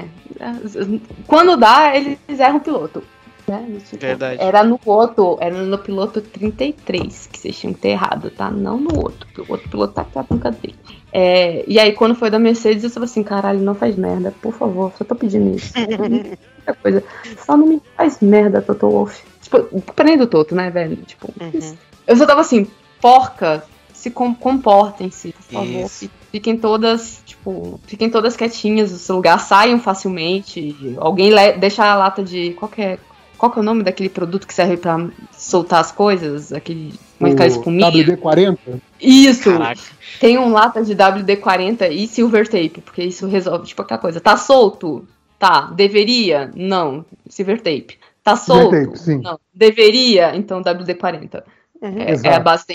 quando 1.27 1.57
dá, 1.57 1.95
eles 1.95 2.19
erram 2.39 2.57
o 2.57 2.61
piloto. 2.61 3.03
Né? 3.47 3.77
Tipo, 3.89 4.01
Verdade. 4.01 4.41
Era 4.41 4.63
no 4.63 4.79
outro, 4.85 5.37
era 5.41 5.55
no 5.55 5.77
piloto 5.77 6.21
33 6.21 7.27
que 7.27 7.37
vocês 7.37 7.59
tinham 7.59 7.73
que 7.73 7.81
ter 7.81 7.89
errado, 7.89 8.29
tá? 8.29 8.49
Não 8.49 8.79
no 8.79 8.97
outro. 8.97 9.27
O 9.37 9.51
outro 9.51 9.69
piloto 9.69 9.93
tá 9.93 10.01
aqui 10.03 10.17
a 10.17 10.23
banca 10.23 10.51
dele. 10.51 10.75
É, 11.11 11.63
e 11.67 11.77
aí, 11.77 11.93
quando 11.93 12.15
foi 12.15 12.29
da 12.29 12.39
Mercedes, 12.39 12.83
eu 12.83 12.87
estava 12.87 13.05
assim: 13.05 13.21
caralho, 13.21 13.59
não 13.59 13.75
faz 13.75 13.95
merda, 13.95 14.33
por 14.41 14.53
favor, 14.53 14.93
só 14.97 15.03
tô 15.03 15.13
pedindo 15.13 15.55
isso. 15.55 15.73
coisa. 16.81 17.03
Só 17.45 17.57
não 17.57 17.67
me 17.67 17.81
faz 17.95 18.19
merda, 18.21 18.61
Toto 18.61 18.89
Wolff. 18.89 19.21
Tipo, 19.41 19.63
culpa 19.63 20.03
nem 20.03 20.17
do 20.17 20.25
Toto, 20.25 20.55
né, 20.55 20.71
velho? 20.71 20.95
Tipo, 20.97 21.31
uhum. 21.39 21.75
eu 22.07 22.15
só 22.15 22.25
tava 22.25 22.41
assim: 22.41 22.65
porca, 23.01 23.63
se 24.03 24.11
com, 24.11 24.35
comportem-se, 24.35 25.31
por 25.31 25.43
favor. 25.43 25.85
Isso. 25.85 26.09
Fiquem 26.29 26.57
todas, 26.57 27.21
tipo, 27.25 27.79
fiquem 27.87 28.09
todas 28.09 28.35
quietinhas 28.35 28.91
no 28.91 28.97
seu 28.97 29.15
lugar, 29.15 29.39
saiam 29.39 29.79
facilmente. 29.79 30.75
Alguém 30.97 31.31
deixa 31.57 31.85
a 31.85 31.95
lata 31.95 32.21
de. 32.21 32.51
Qual 32.51 32.69
que 32.69 32.81
é, 32.81 32.99
qual 33.37 33.49
que 33.49 33.59
é 33.59 33.61
o 33.61 33.63
nome 33.63 33.81
daquele 33.81 34.09
produto 34.09 34.45
que 34.45 34.53
serve 34.53 34.75
para 34.75 35.07
soltar 35.31 35.79
as 35.79 35.93
coisas? 35.93 36.51
Aquele. 36.51 36.93
Como 37.17 37.31
é 37.31 37.35
que 37.35 37.45
espuminha? 37.45 37.89
WD-40? 37.89 38.57
Isso! 38.99 39.51
Caraca. 39.53 39.81
Tem 40.19 40.37
um 40.37 40.51
lata 40.51 40.83
de 40.83 40.93
WD-40 40.93 41.89
e 41.89 42.05
silver 42.05 42.45
tape, 42.45 42.81
porque 42.83 43.03
isso 43.03 43.25
resolve, 43.25 43.67
tipo, 43.67 43.83
aquela 43.83 44.01
coisa. 44.01 44.19
Tá 44.19 44.35
solto? 44.35 45.07
Tá. 45.39 45.71
Deveria? 45.73 46.51
Não. 46.53 47.05
Silver 47.29 47.61
tape. 47.61 47.97
Tá 48.21 48.35
solto? 48.35 48.71
Tape, 48.71 48.99
sim. 48.99 49.21
Não. 49.21 49.39
Deveria? 49.53 50.35
Então 50.35 50.61
WD-40. 50.61 51.41
Uhum. 51.83 51.99
É, 51.99 52.15
é, 52.29 52.35
a 52.35 52.39
base 52.39 52.65
da 52.65 52.73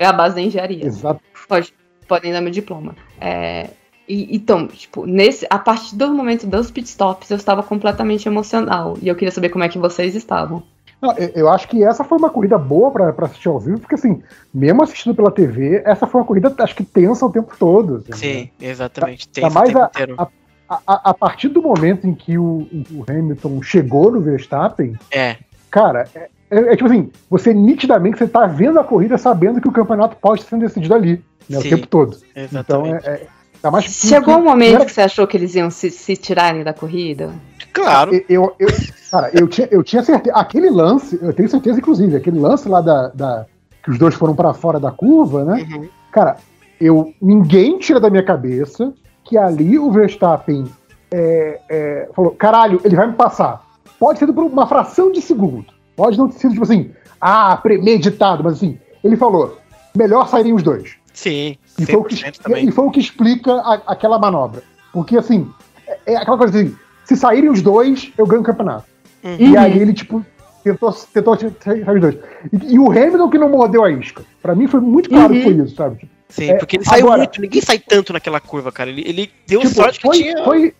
é 0.00 0.06
a 0.06 0.12
base 0.12 0.34
da 0.34 0.40
engenharia. 0.40 0.86
Exato. 0.86 1.20
Pode, 1.46 1.74
podem 2.08 2.32
dar 2.32 2.40
meu 2.40 2.50
diploma. 2.50 2.96
É, 3.20 3.68
e, 4.08 4.34
então, 4.34 4.66
tipo, 4.66 5.04
nesse, 5.04 5.46
a 5.50 5.58
partir 5.58 5.94
do 5.94 6.12
momento 6.12 6.46
dos 6.46 6.70
pitstops, 6.70 7.30
eu 7.30 7.36
estava 7.36 7.62
completamente 7.62 8.26
emocional. 8.26 8.96
E 9.02 9.08
eu 9.08 9.14
queria 9.14 9.30
saber 9.30 9.50
como 9.50 9.62
é 9.62 9.68
que 9.68 9.78
vocês 9.78 10.16
estavam. 10.16 10.62
Não, 11.02 11.14
eu 11.16 11.48
acho 11.50 11.68
que 11.68 11.84
essa 11.84 12.02
foi 12.02 12.18
uma 12.18 12.30
corrida 12.30 12.58
boa 12.58 12.90
para 12.90 13.26
assistir 13.26 13.48
ao 13.48 13.60
vivo, 13.60 13.78
porque 13.78 13.94
assim, 13.94 14.22
mesmo 14.52 14.82
assistindo 14.82 15.14
pela 15.14 15.30
TV, 15.30 15.82
essa 15.84 16.06
foi 16.06 16.20
uma 16.20 16.26
corrida, 16.26 16.54
acho 16.58 16.74
que 16.74 16.84
tensa 16.84 17.24
o 17.24 17.30
tempo 17.30 17.54
todo. 17.58 18.04
Assim, 18.10 18.12
Sim, 18.14 18.50
né? 18.60 18.68
exatamente. 18.68 19.28
Tensa 19.28 19.48
tá, 19.48 19.54
mais 19.54 19.76
a, 19.76 19.90
a, 20.18 20.28
a, 20.68 21.10
a, 21.10 21.14
partir 21.14 21.48
do 21.48 21.62
momento 21.62 22.06
em 22.06 22.14
que 22.14 22.36
o, 22.36 22.66
o 22.92 23.04
Hamilton 23.08 23.62
chegou 23.62 24.10
no 24.10 24.20
Verstappen, 24.20 24.94
é. 25.10 25.36
cara, 25.70 26.06
é, 26.14 26.28
é, 26.50 26.72
é, 26.72 26.76
tipo 26.76 26.86
assim, 26.86 27.10
você 27.28 27.54
nitidamente 27.54 28.18
você 28.18 28.26
tá 28.26 28.46
vendo 28.46 28.80
a 28.80 28.84
corrida 28.84 29.16
sabendo 29.16 29.60
que 29.60 29.68
o 29.68 29.72
campeonato 29.72 30.16
pode 30.16 30.42
ser 30.42 30.58
decidido 30.58 30.94
ali, 30.94 31.22
né, 31.48 31.58
o 31.58 31.62
tempo 31.62 31.86
todo. 31.86 32.16
Então 32.34 32.86
é, 32.86 32.98
é 33.04 33.26
tá 33.62 33.70
mais 33.70 33.84
Chegou 33.84 34.36
um 34.36 34.44
momento 34.44 34.76
era... 34.76 34.84
que 34.84 34.92
você 34.92 35.02
achou 35.02 35.26
que 35.26 35.36
eles 35.36 35.54
iam 35.54 35.70
se, 35.70 35.90
se 35.90 36.16
tirarem 36.16 36.64
da 36.64 36.74
corrida? 36.74 37.30
Claro. 37.72 38.12
Eu, 38.14 38.24
eu, 38.28 38.54
eu, 38.58 38.68
cara, 39.10 39.30
eu 39.32 39.46
tinha, 39.46 39.68
eu 39.70 39.82
tinha 39.82 40.02
certeza. 40.02 40.36
Aquele 40.36 40.70
lance, 40.70 41.18
eu 41.22 41.32
tenho 41.32 41.48
certeza, 41.48 41.78
inclusive, 41.78 42.16
aquele 42.16 42.38
lance 42.38 42.68
lá 42.68 42.80
da. 42.80 43.08
da 43.08 43.46
que 43.82 43.90
os 43.90 43.98
dois 43.98 44.14
foram 44.14 44.34
para 44.34 44.52
fora 44.52 44.78
da 44.78 44.90
curva, 44.90 45.44
né? 45.44 45.66
Uhum. 45.70 45.88
Cara, 46.12 46.36
eu 46.80 47.14
ninguém 47.22 47.78
tira 47.78 48.00
da 48.00 48.10
minha 48.10 48.22
cabeça 48.22 48.92
que 49.24 49.38
ali 49.38 49.78
o 49.78 49.90
Verstappen 49.90 50.64
é, 51.10 51.60
é, 51.68 52.08
falou: 52.14 52.32
caralho, 52.32 52.80
ele 52.84 52.96
vai 52.96 53.06
me 53.06 53.14
passar. 53.14 53.64
Pode 53.98 54.18
ser 54.18 54.26
por 54.32 54.44
uma 54.44 54.66
fração 54.66 55.12
de 55.12 55.22
segundo. 55.22 55.79
Pode 56.00 56.16
não 56.16 56.30
ter 56.30 56.38
sido, 56.38 56.52
tipo 56.52 56.62
assim, 56.62 56.90
ah, 57.20 57.58
premeditado, 57.58 58.42
mas 58.42 58.54
assim, 58.54 58.78
ele 59.04 59.18
falou, 59.18 59.58
melhor 59.94 60.26
saírem 60.28 60.54
os 60.54 60.62
dois. 60.62 60.92
Sim, 61.12 61.58
e 61.78 61.84
foi, 61.84 61.96
o 61.96 62.04
que, 62.04 62.14
e 62.14 62.72
foi 62.72 62.84
o 62.86 62.90
que 62.90 63.00
explica 63.00 63.52
a, 63.52 63.74
aquela 63.86 64.18
manobra. 64.18 64.62
Porque, 64.94 65.18
assim, 65.18 65.46
é, 65.86 66.14
é, 66.14 66.16
aquela 66.16 66.38
coisa 66.38 66.58
assim, 66.58 66.74
se 67.04 67.16
saírem 67.16 67.50
os 67.50 67.60
dois, 67.60 68.10
eu 68.16 68.26
ganho 68.26 68.40
o 68.40 68.44
campeonato. 68.44 68.86
Uhum. 69.22 69.36
E 69.38 69.58
aí 69.58 69.78
ele, 69.78 69.92
tipo, 69.92 70.24
tentou, 70.64 70.90
tentou 71.12 71.36
sair 71.36 71.86
os 71.86 72.00
dois. 72.00 72.16
E, 72.50 72.74
e, 72.74 72.78
o 72.78 72.90
Hamilton 72.90 73.28
que 73.28 73.36
não 73.36 73.50
mordeu 73.50 73.84
a 73.84 73.90
isca. 73.90 74.24
Pra 74.40 74.54
mim 74.54 74.66
foi 74.68 74.80
muito 74.80 75.10
claro 75.10 75.34
uhum. 75.34 75.38
que 75.38 75.44
foi 75.44 75.52
isso, 75.52 75.76
sabe? 75.76 76.08
Sim, 76.30 76.52
é, 76.52 76.54
porque 76.54 76.78
ele 76.78 76.84
saiu 76.86 77.08
agora, 77.08 77.18
muito, 77.18 77.42
ninguém 77.42 77.60
sai 77.60 77.78
tanto 77.78 78.14
naquela 78.14 78.40
curva, 78.40 78.72
cara. 78.72 78.88
Ele, 78.88 79.02
ele 79.06 79.30
deu 79.46 79.60
tipo, 79.60 79.74
sorte 79.74 80.00
foi, 80.00 80.16
que 80.16 80.22
tinha. 80.22 80.44
Foi, 80.44 80.74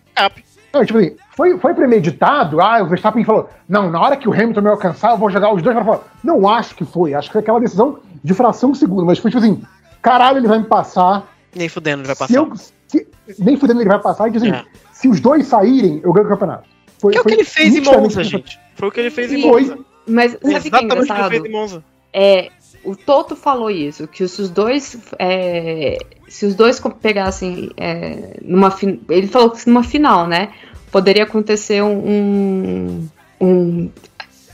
não, 0.73 0.85
tipo 0.85 0.99
assim, 0.99 1.17
foi, 1.37 1.59
foi 1.59 1.75
premeditado? 1.75 2.61
Ah, 2.61 2.83
o 2.83 2.87
Verstappen 2.87 3.25
falou, 3.25 3.51
não, 3.69 3.91
na 3.91 4.01
hora 4.01 4.17
que 4.17 4.29
o 4.29 4.33
Hamilton 4.33 4.61
me 4.61 4.69
alcançar, 4.69 5.13
eu 5.13 5.19
vou 5.19 5.31
jogar 5.31 5.53
os 5.53 5.63
dois 5.63 5.75
para 5.75 5.85
fora. 5.85 6.01
Não 6.23 6.49
acho 6.49 6.75
que 6.75 6.85
foi, 6.85 7.13
acho 7.15 7.29
que 7.29 7.33
foi 7.33 7.43
aquela 7.43 7.61
decisão 7.61 7.99
de 8.23 8.35
fração 8.35 8.71
de 8.73 8.79
segundo, 8.79 9.05
mas 9.05 9.19
foi 9.19 9.31
tipo 9.31 9.43
assim, 9.43 9.63
caralho, 10.01 10.39
ele 10.39 10.49
vai 10.49 10.59
me 10.59 10.65
passar. 10.65 11.27
Nem 11.55 11.69
fudendo 11.69 12.03
ele 12.03 12.07
vai 12.07 12.17
passar. 12.17 12.35
Eu, 12.35 12.53
se, 12.87 13.09
nem 13.39 13.57
fudendo 13.57 13.81
ele 13.81 13.89
vai 13.89 13.99
passar, 13.99 14.29
e 14.29 14.33
tipo 14.33 14.45
assim, 14.45 14.55
é. 14.55 14.65
se 14.93 15.09
os 15.09 15.19
dois 15.19 15.47
saírem, 15.47 16.01
eu 16.05 16.13
ganho 16.13 16.27
o 16.27 16.31
campeonato. 16.31 16.69
Foi, 17.01 17.13
que 17.13 17.19
é 17.19 17.21
o 17.21 17.25
que 17.25 17.33
ele 17.33 17.45
fez 17.45 17.75
em 17.75 17.81
Monza, 17.81 18.23
gente. 18.23 18.61
Foi 18.77 18.89
o 18.89 18.93
que 18.93 19.01
ele 19.01 19.11
fez 19.11 19.33
em 19.33 19.43
Monza. 19.43 19.79
Mas 20.07 20.33
sabe 20.33 20.69
o 20.69 20.71
que 20.71 20.77
é 20.77 20.83
engraçado? 20.83 21.31
Que 21.31 21.37
ele 21.37 21.43
fez 21.43 21.45
em 21.45 21.53
Monza. 21.53 21.85
É, 22.13 22.51
o 22.85 22.97
Toto 22.97 23.37
falou 23.37 23.71
isso, 23.71 24.07
que 24.09 24.27
se 24.27 24.43
os 24.43 24.51
dois 24.51 24.99
é, 25.19 25.99
se 26.29 26.47
os 26.47 26.55
dois 26.55 26.81
pegassem 27.01 27.71
é, 27.77 28.39
numa 28.43 28.75
ele 29.09 29.27
falou 29.27 29.51
que 29.51 29.67
numa 29.69 29.83
final, 29.83 30.27
né, 30.27 30.53
poderia 30.91 31.25
acontecer 31.25 31.83
um, 31.83 33.09
um 33.41 33.91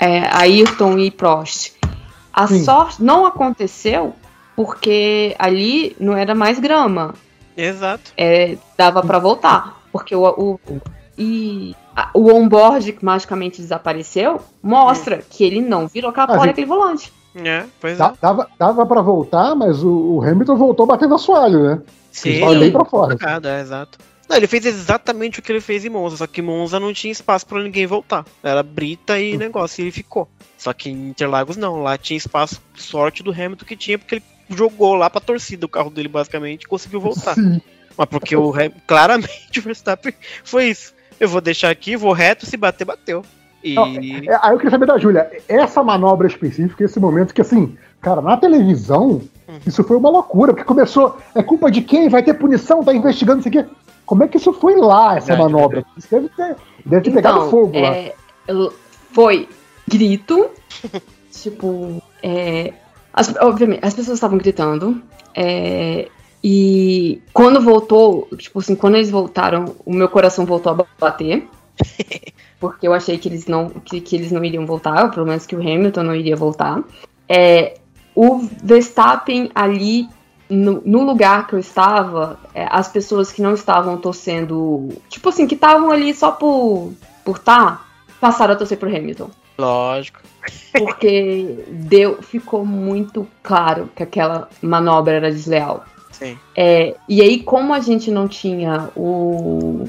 é, 0.01 0.27
Ayrton 0.37 0.99
e 0.99 1.11
Prost. 1.11 1.73
A 2.33 2.47
Sim. 2.47 2.65
sorte 2.65 3.03
não 3.03 3.25
aconteceu 3.25 4.15
porque 4.55 5.35
ali 5.39 5.97
não 5.99 6.17
era 6.17 6.35
mais 6.35 6.59
grama. 6.59 7.15
Exato. 7.57 8.13
É, 8.17 8.59
dava 8.77 9.03
para 9.03 9.19
voltar, 9.19 9.81
porque 9.91 10.15
o, 10.15 10.27
o 10.27 10.61
e 11.19 11.75
o 12.13 12.31
onboard 12.31 12.93
que 12.93 13.05
magicamente 13.05 13.61
desapareceu 13.61 14.41
mostra 14.63 15.19
que 15.19 15.43
ele 15.45 15.63
não 15.63 15.89
virou 15.89 16.13
capô 16.13 16.37
daquele 16.37 16.67
volante. 16.67 17.11
É, 17.45 17.65
pois 17.81 18.01
é. 18.01 18.13
Dava, 18.21 18.49
dava 18.59 18.87
pra 18.87 19.03
voltar, 19.03 19.55
mas 19.55 19.83
o, 19.83 20.17
o 20.17 20.23
Hamilton 20.23 20.57
voltou 20.57 20.87
batendo 20.87 21.15
assoalho, 21.15 21.63
né? 21.63 21.83
Sim, 22.11 22.41
bem 22.59 22.73
pra 22.73 22.85
fora. 22.85 23.17
É, 23.45 23.61
exato. 23.61 23.99
Não, 24.29 24.37
ele 24.37 24.47
fez 24.47 24.67
exatamente 24.67 25.39
o 25.39 25.43
que 25.43 25.53
ele 25.53 25.61
fez 25.61 25.85
em 25.85 25.89
Monza, 25.89 26.17
só 26.17 26.27
que 26.27 26.43
Monza 26.43 26.81
não 26.81 26.93
tinha 26.93 27.13
espaço 27.13 27.47
para 27.47 27.63
ninguém 27.63 27.87
voltar. 27.87 28.25
Era 28.43 28.63
brita 28.63 29.21
e 29.21 29.37
negócio, 29.37 29.81
e 29.81 29.85
ele 29.85 29.93
ficou. 29.93 30.29
Só 30.59 30.73
que 30.73 30.91
em 30.91 31.11
Interlagos 31.11 31.57
não, 31.57 31.83
lá 31.83 31.97
tinha 31.97 32.17
espaço, 32.17 32.61
sorte 32.75 33.23
do 33.23 33.31
Hamilton 33.31 33.65
que 33.65 33.77
tinha, 33.77 33.99
porque 33.99 34.17
ele 34.17 34.25
jogou 34.51 34.95
lá 34.95 35.09
pra 35.09 35.21
torcida 35.21 35.67
o 35.67 35.69
carro 35.69 35.91
dele, 35.91 36.09
basicamente, 36.09 36.65
e 36.65 36.69
conseguiu 36.69 37.01
voltar. 37.01 37.35
Sim. 37.35 37.61
Mas 37.97 38.09
porque 38.09 38.35
o 38.35 38.53
claramente 38.87 39.59
o 39.59 39.63
Verstappen 39.63 40.15
foi 40.43 40.67
isso. 40.71 40.93
Eu 41.21 41.29
vou 41.29 41.41
deixar 41.41 41.71
aqui, 41.71 41.97
vou 41.97 42.13
reto, 42.13 42.47
se 42.47 42.57
bater, 42.57 42.85
bateu. 42.85 43.25
E... 43.67 44.29
É, 44.29 44.39
aí 44.43 44.53
eu 44.53 44.57
queria 44.57 44.71
saber 44.71 44.87
da 44.87 44.99
Júlia, 44.99 45.31
essa 45.49 45.83
manobra 45.83 46.27
específica, 46.27 46.85
esse 46.85 47.01
momento 47.01 47.35
que 47.35 47.41
assim, 47.41 47.77
cara, 48.01 48.21
na 48.21 48.37
televisão, 48.37 49.23
hum. 49.49 49.59
isso 49.67 49.83
foi 49.83 49.97
uma 49.97 50.11
loucura, 50.11 50.53
porque 50.53 50.65
começou, 50.65 51.17
é 51.35 51.43
culpa 51.43 51.71
de 51.71 51.83
quem? 51.83 52.09
Vai 52.09 52.23
ter 52.23 52.35
punição, 52.35 52.85
tá 52.85 52.95
investigando 52.95 53.41
isso 53.41 53.49
aqui. 53.49 53.65
Como 54.05 54.23
é 54.23 54.29
que 54.29 54.37
isso 54.37 54.53
foi 54.53 54.77
lá, 54.77 55.17
essa 55.17 55.35
manobra? 55.37 55.85
Isso 55.97 56.09
deve 56.09 56.29
ter, 56.29 56.57
deve 56.85 57.03
ter 57.03 57.11
então, 57.11 57.13
pegado 57.13 57.51
fogo 57.51 57.73
é, 57.75 58.15
lá. 58.49 58.71
Foi 59.13 59.49
grito, 59.89 60.49
tipo, 61.33 62.01
é, 62.23 62.73
as, 63.13 63.35
obviamente, 63.41 63.81
as 63.83 63.95
pessoas 63.95 64.19
estavam 64.19 64.39
gritando, 64.39 65.03
é, 65.35 66.09
e 66.49 67.21
quando 67.33 67.61
voltou, 67.61 68.29
tipo 68.39 68.61
assim, 68.61 68.77
quando 68.77 68.95
eles 68.95 69.11
voltaram, 69.11 69.75
o 69.85 69.93
meu 69.93 70.09
coração 70.09 70.47
voltou 70.47 70.71
a 70.73 70.87
bater. 70.99 71.49
porque 72.59 72.87
eu 72.87 72.93
achei 72.93 73.19
que 73.19 73.29
eles 73.29 73.47
não 73.47 73.69
que, 73.69 74.01
que 74.01 74.17
eles 74.17 74.33
não 74.33 74.45
iriam 74.45 74.67
voltar, 74.67 75.11
pelo 75.11 75.27
menos 75.27 75.47
que 75.47 75.55
o 75.55 75.61
Hamilton 75.61 76.03
não 76.03 76.15
iria 76.15 76.37
voltar. 76.37 76.83
É, 77.29 77.79
o 78.15 78.39
Verstappen 78.63 79.51
ali 79.55 80.09
no, 80.49 80.81
no, 80.85 81.03
lugar 81.03 81.47
que 81.47 81.55
eu 81.55 81.59
estava, 81.59 82.39
é, 82.55 82.67
as 82.71 82.89
pessoas 82.89 83.33
que 83.33 83.43
não 83.43 83.55
estavam 83.55 83.97
torcendo, 83.99 84.89
tipo 85.09 85.29
assim, 85.29 85.47
que 85.47 85.55
estavam 85.55 85.91
ali 85.91 86.15
só 86.15 86.31
por 86.31 86.93
por 87.25 87.41
tá, 87.41 87.85
passaram 88.21 88.55
a 88.55 88.57
torcer 88.57 88.79
pro 88.79 88.89
Hamilton. 88.89 89.29
Lógico. 89.59 90.21
Porque 90.73 91.65
deu, 91.69 92.23
ficou 92.23 92.65
muito 92.65 93.27
claro 93.43 93.91
que 93.97 94.03
aquela 94.03 94.49
manobra 94.63 95.15
era 95.15 95.33
desleal. 95.33 95.85
Sim. 96.13 96.39
É, 96.55 96.95
e 97.09 97.21
aí, 97.21 97.43
como 97.43 97.75
a 97.75 97.81
gente 97.81 98.11
não 98.11 98.29
tinha 98.29 98.91
o, 98.95 99.85
o 99.85 99.89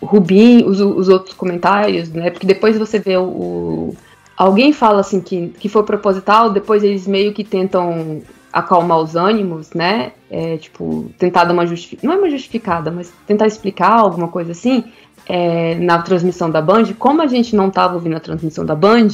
Rubim, 0.00 0.64
os, 0.64 0.80
os, 0.80 1.08
outros 1.08 1.34
comentários, 1.34 2.08
né? 2.10 2.30
Porque 2.30 2.46
depois 2.46 2.78
você 2.78 2.98
vê 2.98 3.16
o, 3.16 3.24
o, 3.24 3.96
Alguém 4.36 4.72
fala 4.72 5.00
assim 5.00 5.20
que, 5.20 5.48
que 5.58 5.68
foi 5.68 5.82
proposital, 5.82 6.50
depois 6.50 6.84
eles 6.84 7.08
meio 7.08 7.32
que 7.32 7.42
tentam 7.42 8.22
acalmar 8.52 8.98
os 8.98 9.16
ânimos, 9.16 9.72
né? 9.72 10.12
É, 10.30 10.56
tipo, 10.56 11.10
tentar 11.18 11.42
dar 11.44 11.52
uma 11.52 11.66
justificada. 11.66 12.06
Não 12.06 12.14
é 12.14 12.18
uma 12.18 12.30
justificada, 12.30 12.90
mas 12.90 13.12
tentar 13.26 13.48
explicar 13.48 13.98
alguma 13.98 14.28
coisa 14.28 14.52
assim. 14.52 14.84
É, 15.26 15.74
na 15.74 16.00
transmissão 16.00 16.48
da 16.48 16.62
Band, 16.62 16.94
como 16.98 17.20
a 17.20 17.26
gente 17.26 17.54
não 17.54 17.68
estava 17.68 17.94
ouvindo 17.94 18.16
a 18.16 18.20
transmissão 18.20 18.64
da 18.64 18.74
Band, 18.74 19.08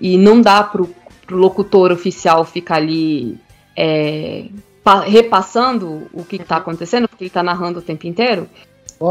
e 0.00 0.18
não 0.18 0.40
dá 0.40 0.64
pro, 0.64 0.88
pro 1.26 1.36
locutor 1.36 1.92
oficial 1.92 2.44
ficar 2.44 2.76
ali 2.76 3.38
é, 3.76 4.46
repassando 5.06 6.08
o 6.12 6.24
que 6.24 6.36
está 6.36 6.56
acontecendo, 6.56 7.06
porque 7.06 7.24
ele 7.24 7.28
está 7.28 7.42
narrando 7.42 7.78
o 7.78 7.82
tempo 7.82 8.06
inteiro, 8.06 8.48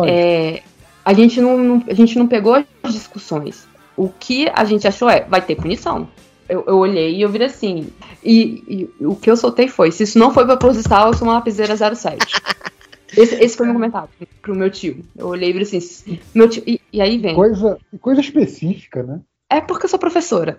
é, 0.06 0.62
a, 1.04 1.14
gente 1.14 1.42
não, 1.42 1.58
não, 1.58 1.84
a 1.88 1.94
gente 1.94 2.18
não 2.18 2.28
pegou 2.28 2.64
as 2.84 2.94
discussões. 2.94 3.68
O 3.96 4.10
que 4.10 4.50
a 4.54 4.64
gente 4.64 4.88
achou 4.88 5.10
é, 5.10 5.22
vai 5.26 5.42
ter 5.42 5.56
punição. 5.56 6.08
Eu, 6.48 6.64
eu 6.68 6.78
olhei 6.78 7.16
e 7.16 7.22
eu 7.22 7.30
vi 7.30 7.44
assim. 7.44 7.88
E, 8.24 8.90
e, 9.00 9.06
o 9.06 9.16
que 9.16 9.30
eu 9.30 9.38
soltei 9.38 9.68
foi: 9.68 9.92
se 9.92 10.04
isso 10.04 10.20
não 10.20 10.34
foi 10.34 10.46
proposital, 10.46 11.08
eu 11.08 11.14
sou 11.14 11.28
uma 11.28 11.36
lapiseira 11.36 11.76
07. 11.76 12.18
Esse, 13.18 13.36
esse 13.44 13.58
foi 13.58 13.66
meu 13.66 13.76
comentário 13.76 14.08
pro 14.42 14.56
meu 14.56 14.70
tio. 14.70 15.04
Eu 15.18 15.28
olhei 15.28 15.50
e 15.50 15.54
vi 15.54 15.62
assim: 15.62 16.20
meu 16.34 16.48
tio, 16.48 16.64
e, 16.66 16.80
e 16.94 17.02
aí 17.02 17.18
vem. 17.18 17.36
Coisa, 17.36 17.78
coisa 18.00 18.22
específica, 18.22 19.04
né? 19.04 19.20
É 19.50 19.60
porque 19.60 19.86
eu 19.86 19.90
sou 19.90 20.00
professora. 20.00 20.58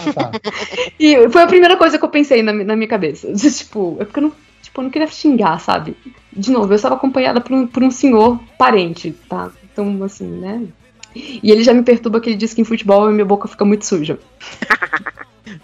Ah, 0.00 0.12
tá. 0.12 0.30
e 0.98 1.28
foi 1.30 1.42
a 1.42 1.46
primeira 1.46 1.76
coisa 1.76 1.96
que 1.96 2.04
eu 2.04 2.08
pensei 2.08 2.42
na, 2.42 2.52
na 2.52 2.74
minha 2.74 2.88
cabeça. 2.88 3.32
tipo, 3.32 3.96
é 4.00 4.04
porque 4.04 4.18
eu 4.18 4.24
não, 4.24 4.32
tipo, 4.60 4.80
eu 4.80 4.82
não 4.82 4.90
queria 4.90 5.06
xingar, 5.06 5.60
sabe? 5.60 5.96
De 6.32 6.50
novo, 6.50 6.72
eu 6.72 6.76
estava 6.76 6.96
acompanhada 6.96 7.40
por 7.40 7.52
um, 7.52 7.64
por 7.64 7.84
um 7.84 7.92
senhor 7.92 8.40
parente, 8.58 9.14
tá? 9.28 9.52
Então, 9.74 10.04
assim, 10.04 10.26
né? 10.26 10.62
E 11.14 11.50
ele 11.50 11.64
já 11.64 11.74
me 11.74 11.82
perturba 11.82 12.20
que 12.20 12.30
ele 12.30 12.36
diz 12.36 12.54
que 12.54 12.60
em 12.60 12.64
futebol 12.64 13.10
minha 13.10 13.24
boca 13.24 13.48
fica 13.48 13.64
muito 13.64 13.84
suja. 13.84 14.18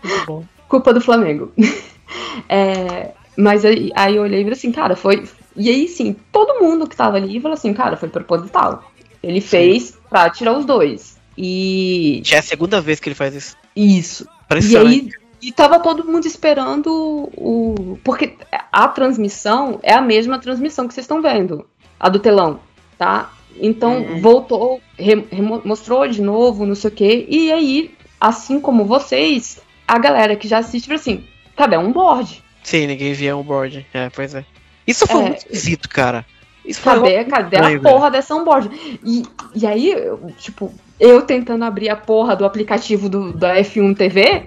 muito 0.02 0.26
bom. 0.26 0.44
Culpa 0.68 0.92
do 0.92 1.00
Flamengo. 1.00 1.52
é, 2.48 3.12
mas 3.36 3.64
aí, 3.64 3.90
aí 3.94 4.16
eu 4.16 4.22
olhei 4.22 4.40
e 4.40 4.42
falei 4.42 4.56
assim, 4.56 4.72
cara, 4.72 4.96
foi. 4.96 5.24
E 5.56 5.70
aí 5.70 5.88
sim, 5.88 6.16
todo 6.32 6.60
mundo 6.60 6.88
que 6.88 6.96
tava 6.96 7.16
ali 7.16 7.40
falou 7.40 7.54
assim, 7.54 7.72
cara, 7.72 7.96
foi 7.96 8.08
proposital. 8.08 8.90
Ele 9.22 9.40
fez 9.40 9.96
pra 10.08 10.28
tirar 10.28 10.56
os 10.56 10.64
dois. 10.64 11.18
E. 11.38 12.20
Já 12.24 12.36
é 12.36 12.38
a 12.40 12.42
segunda 12.42 12.80
vez 12.80 12.98
que 12.98 13.08
ele 13.08 13.14
faz 13.14 13.34
isso. 13.34 13.56
Isso. 13.74 14.28
E 14.68 14.76
aí, 14.76 15.10
e 15.40 15.52
tava 15.52 15.78
todo 15.78 16.04
mundo 16.04 16.26
esperando 16.26 17.30
o. 17.36 17.98
Porque 18.04 18.36
a 18.72 18.88
transmissão 18.88 19.78
é 19.82 19.94
a 19.94 20.00
mesma 20.00 20.38
transmissão 20.38 20.86
que 20.86 20.94
vocês 20.94 21.04
estão 21.04 21.22
vendo. 21.22 21.66
A 21.98 22.08
do 22.08 22.18
telão, 22.18 22.60
tá? 22.98 23.30
Então 23.60 23.98
uhum. 23.98 24.20
voltou, 24.20 24.80
re, 24.98 25.26
mostrou 25.64 26.06
de 26.08 26.22
novo, 26.22 26.66
não 26.66 26.74
sei 26.74 26.90
o 26.90 26.94
quê. 26.94 27.26
E 27.28 27.52
aí, 27.52 27.94
assim 28.20 28.60
como 28.60 28.84
vocês, 28.84 29.60
a 29.86 29.98
galera 29.98 30.36
que 30.36 30.48
já 30.48 30.58
assiste 30.58 30.86
falou 30.86 31.00
assim: 31.00 31.24
cadê 31.56 31.76
um 31.76 31.92
board? 31.92 32.42
Sim, 32.62 32.86
ninguém 32.86 33.12
via 33.12 33.36
um 33.36 33.42
board. 33.42 33.86
É, 33.92 34.10
pois 34.10 34.34
é. 34.34 34.44
Isso 34.86 35.06
foi 35.06 35.20
é, 35.20 35.22
muito 35.24 35.38
esquisito, 35.38 35.88
cara. 35.88 36.24
Isso 36.64 36.82
cadê, 36.82 37.24
cadê 37.24 37.56
a 37.56 37.80
porra 37.80 38.10
dessa 38.10 38.34
onboard? 38.34 38.70
E, 39.04 39.24
e 39.54 39.66
aí, 39.66 39.90
eu, 39.90 40.30
tipo, 40.38 40.72
eu 40.98 41.22
tentando 41.22 41.64
abrir 41.64 41.88
a 41.88 41.96
porra 41.96 42.36
do 42.36 42.44
aplicativo 42.44 43.08
do, 43.08 43.32
da 43.32 43.56
F1 43.56 43.96
TV, 43.96 44.44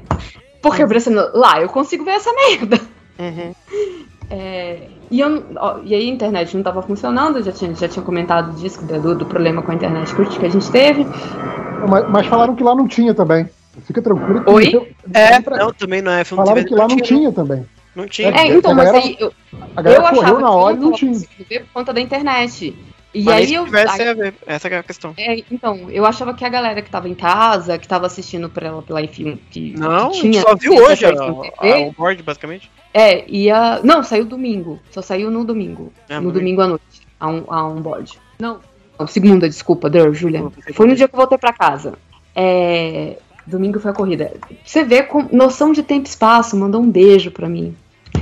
porque 0.62 0.82
uhum. 0.82 0.88
eu 0.88 0.94
pensando, 0.94 1.32
lá 1.34 1.60
eu 1.60 1.70
consigo 1.70 2.06
ver 2.06 2.12
essa 2.12 2.32
merda. 2.34 2.80
Uhum. 3.20 3.56
É, 4.30 4.88
e, 5.12 5.20
eu, 5.20 5.44
ó, 5.58 5.80
e 5.84 5.94
aí 5.94 6.10
a 6.10 6.14
internet 6.14 6.54
não 6.54 6.62
estava 6.62 6.82
funcionando, 6.82 7.44
já 7.44 7.52
tinha, 7.52 7.74
já 7.76 7.88
tinha 7.88 8.04
comentado 8.04 8.56
disso, 8.56 8.84
do, 8.86 9.16
do 9.16 9.26
problema 9.26 9.62
com 9.62 9.72
a 9.72 9.76
internet 9.76 10.14
que 10.16 10.46
a 10.46 10.50
gente 10.50 10.72
teve. 10.72 11.06
Mas, 11.88 12.10
mas, 12.10 12.28
falaram 12.28 12.56
que 12.56 12.64
lá 12.64 12.74
não 12.74 12.88
tinha 12.88 13.14
também. 13.14 13.48
Fica 13.86 14.02
tranquilo. 14.02 14.44
Oi? 14.48 14.94
é, 15.14 15.40
pra... 15.42 15.58
não, 15.58 15.74
também 15.74 16.02
não 16.02 16.12
é. 16.12 16.24
Falaram 16.24 16.64
que 16.64 16.74
lá 16.74 16.88
não 16.88 16.98
tinha 16.98 17.32
também. 17.32 17.66
Não 17.96 18.08
tinha. 18.08 18.30
É, 18.30 18.48
então, 18.48 18.74
mas 18.74 18.90
aí 18.90 19.16
eu, 19.20 19.32
a 19.76 19.82
galera 19.82 20.04
eu 20.04 20.08
achava 20.08 20.40
na 20.40 20.52
hora 20.52 20.76
que 20.76 20.84
não 20.84 20.92
tinha. 20.92 21.20
ver 21.50 21.60
por 21.62 21.74
conta 21.74 21.94
da 21.94 22.02
internet. 22.02 22.76
E 23.14 23.24
Mas 23.24 23.48
aí 23.48 23.54
eu. 23.54 23.66
ver, 23.66 23.86
essa 24.48 24.68
é 24.68 24.78
a 24.78 24.84
questão. 24.84 25.14
É, 25.18 25.44
então, 25.52 25.90
eu 25.92 26.04
achava 26.06 26.34
que 26.34 26.44
a 26.44 26.50
galera 26.50 26.82
que 26.82 26.90
tava 26.90 27.08
em 27.08 27.14
casa, 27.14 27.78
que 27.78 27.88
tava 27.88 28.08
assistindo 28.08 28.50
por 28.50 28.64
ela 28.64 28.82
pela 28.82 29.02
F1, 29.04 29.38
que, 29.52 29.74
não, 29.78 30.10
que 30.10 30.22
tinha. 30.22 30.42
Só 30.42 30.56
viu 30.56 30.74
hoje 30.74 31.06
a, 31.06 31.10
a, 31.10 31.92
board, 31.96 32.24
basicamente? 32.24 32.72
É, 32.92 33.30
ia. 33.30 33.82
Não, 33.84 34.04
saiu 34.04 34.26
domingo. 34.26 34.80
Só 34.90 35.02
saiu 35.02 35.30
no 35.30 35.46
domingo. 35.46 35.94
É, 36.10 36.20
no 36.20 36.32
domingo 36.32 36.62
à 36.62 36.68
noite. 36.68 36.84
A 37.20 37.28
um, 37.28 37.44
a 37.48 37.68
um 37.68 37.82
board. 37.82 38.20
Não. 38.40 38.60
não 39.00 39.06
segunda, 39.06 39.48
desculpa, 39.48 39.90
Dor, 39.90 40.14
Julia. 40.14 40.44
Foi 40.74 40.88
no 40.88 40.96
dia 40.96 41.08
que 41.08 41.14
eu 41.14 41.20
voltei 41.20 41.38
pra 41.38 41.54
casa. 41.54 41.94
É. 42.36 43.18
Domingo 43.46 43.80
foi 43.80 43.92
a 43.92 43.94
corrida. 43.94 44.34
Você 44.66 44.84
vê 44.84 45.04
com 45.04 45.28
noção 45.32 45.72
de 45.72 45.84
tempo 45.84 46.08
e 46.08 46.10
espaço, 46.10 46.58
mandou 46.58 46.82
um 46.82 46.90
beijo 46.90 47.30
pra 47.30 47.48
mim. 47.48 47.76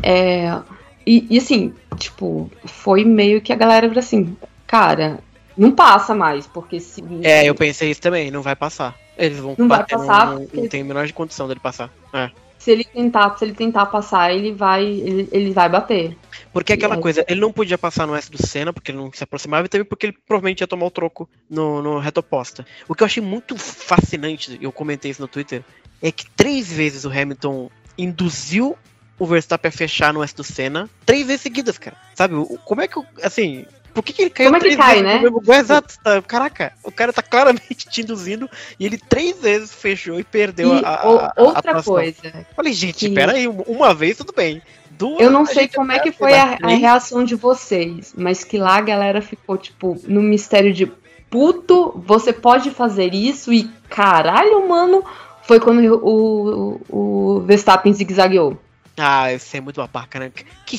É. 0.04 0.60
E, 1.06 1.28
e 1.30 1.38
assim, 1.38 1.74
tipo, 1.98 2.52
foi 2.66 3.04
meio 3.06 3.42
que 3.42 3.54
a 3.54 3.56
galera 3.56 3.92
assim, 3.98 4.36
cara, 4.72 5.20
não 5.58 5.70
passa 5.70 6.16
mais, 6.16 6.48
porque 6.48 6.80
se. 6.80 7.04
É, 7.24 7.46
eu 7.46 7.54
pensei 7.54 7.92
isso 7.92 8.00
também, 8.00 8.32
não 8.32 8.42
vai 8.42 8.56
passar. 8.56 8.96
Eles 9.18 9.38
vão 9.38 9.54
não 9.58 9.68
vai 9.68 9.86
passar. 9.86 10.28
Não, 10.28 10.38
porque... 10.46 10.62
não 10.62 10.68
tem 10.70 10.82
a 10.82 10.86
menor 10.86 11.06
de 11.06 11.12
condição 11.12 11.46
dele 11.46 11.60
passar. 11.60 11.92
É. 12.14 12.32
Se 12.58 12.72
ele 12.72 12.86
tentar, 12.86 13.38
se 13.38 13.44
ele 13.44 13.54
tentar 13.54 13.88
passar, 13.88 14.34
ele 14.34 14.54
vai, 14.54 14.86
ele, 14.86 15.28
ele 15.32 15.52
vai 15.52 15.68
bater. 15.68 16.16
Porque 16.54 16.72
aquela 16.72 16.96
coisa, 16.98 17.26
ele 17.28 17.42
não 17.42 17.52
podia 17.52 17.78
passar 17.78 18.08
no 18.08 18.16
S 18.16 18.32
do 18.32 18.38
Senna, 18.38 18.72
porque 18.72 18.92
ele 18.92 19.00
não 19.00 19.12
se 19.12 19.24
aproximava, 19.24 19.66
e 19.66 19.70
também 19.70 19.84
porque 19.84 20.06
ele 20.06 20.18
provavelmente 20.26 20.62
ia 20.62 20.68
tomar 20.68 20.86
o 20.86 20.92
troco 20.92 21.28
no, 21.50 21.82
no 21.82 22.00
reto 22.00 22.20
oposta. 22.20 22.66
O 22.88 22.96
que 22.96 23.04
eu 23.04 23.06
achei 23.06 23.22
muito 23.22 23.58
fascinante, 23.58 24.58
eu 24.62 24.72
comentei 24.72 25.12
isso 25.12 25.22
no 25.22 25.28
Twitter, 25.28 25.64
é 26.02 26.12
que 26.12 26.30
três 26.30 26.72
vezes 26.72 27.04
o 27.04 27.10
Hamilton 27.10 27.70
induziu 27.98 28.78
o 29.18 29.26
Verstappen 29.26 29.70
a 29.70 29.72
fechar 29.72 30.14
no 30.14 30.24
S 30.24 30.36
do 30.36 30.44
Senna 30.44 30.90
três 31.06 31.26
vezes 31.26 31.42
seguidas, 31.42 31.78
cara. 31.78 31.98
Sabe? 32.16 32.36
Como 32.64 32.82
é 32.82 32.88
que, 32.88 33.02
assim, 33.24 33.66
por 33.94 34.04
que, 34.04 34.14
que 34.14 34.22
ele 34.24 34.30
caiu 34.30 34.52
Como 34.52 34.64
é 34.64 34.70
que 34.70 34.78
cai, 34.78 35.02
né? 35.02 35.22
Exato, 35.60 35.96
tá, 36.04 36.22
caraca, 36.22 36.74
o 36.84 36.92
cara 36.92 37.12
tá 37.12 37.22
claramente 37.22 37.88
te 37.90 38.02
induzindo 38.02 38.50
e 38.80 38.86
ele 38.86 38.98
três 38.98 39.40
vezes 39.40 39.74
fechou 39.74 40.20
e 40.20 40.24
perdeu 40.24 40.76
e, 40.76 40.86
a, 40.86 40.96
a, 40.96 41.34
Outra 41.38 41.80
a 41.80 41.84
coisa. 41.84 42.46
Falei, 42.56 42.74
gente, 42.74 43.10
que... 43.10 43.16
pera 43.16 43.34
aí, 43.34 43.48
uma 43.48 43.94
vez 43.94 44.18
tudo 44.18 44.34
bem. 44.34 44.62
Duas, 44.92 45.22
eu 45.22 45.32
não 45.32 45.46
sei 45.46 45.68
como 45.68 45.92
é 45.92 46.00
que 46.00 46.12
foi 46.12 46.34
a, 46.34 46.58
a, 46.62 46.68
reação 46.68 47.24
de 47.24 47.36
vocês, 47.36 48.14
mas 48.16 48.44
que 48.44 48.58
lá 48.58 48.78
a 48.78 48.82
galera 48.82 49.22
ficou, 49.22 49.58
tipo, 49.58 50.00
no 50.06 50.22
mistério 50.22 50.74
de 50.74 50.92
puto, 51.30 51.94
você 52.06 52.32
pode 52.32 52.70
fazer 52.72 53.14
isso 53.14 53.52
e 53.52 53.70
caralho, 53.90 54.68
mano, 54.68 55.04
foi 55.44 55.60
quando 55.60 55.80
o, 56.04 56.80
o, 56.88 57.38
o 57.38 57.42
Verstappen 57.42 57.94
zigue-zagueou. 57.94 58.60
Ah, 58.98 59.34
isso 59.34 59.56
é 59.56 59.62
muito 59.62 59.78
babaca, 59.78 60.20
né? 60.20 60.32
Que, 60.66 60.78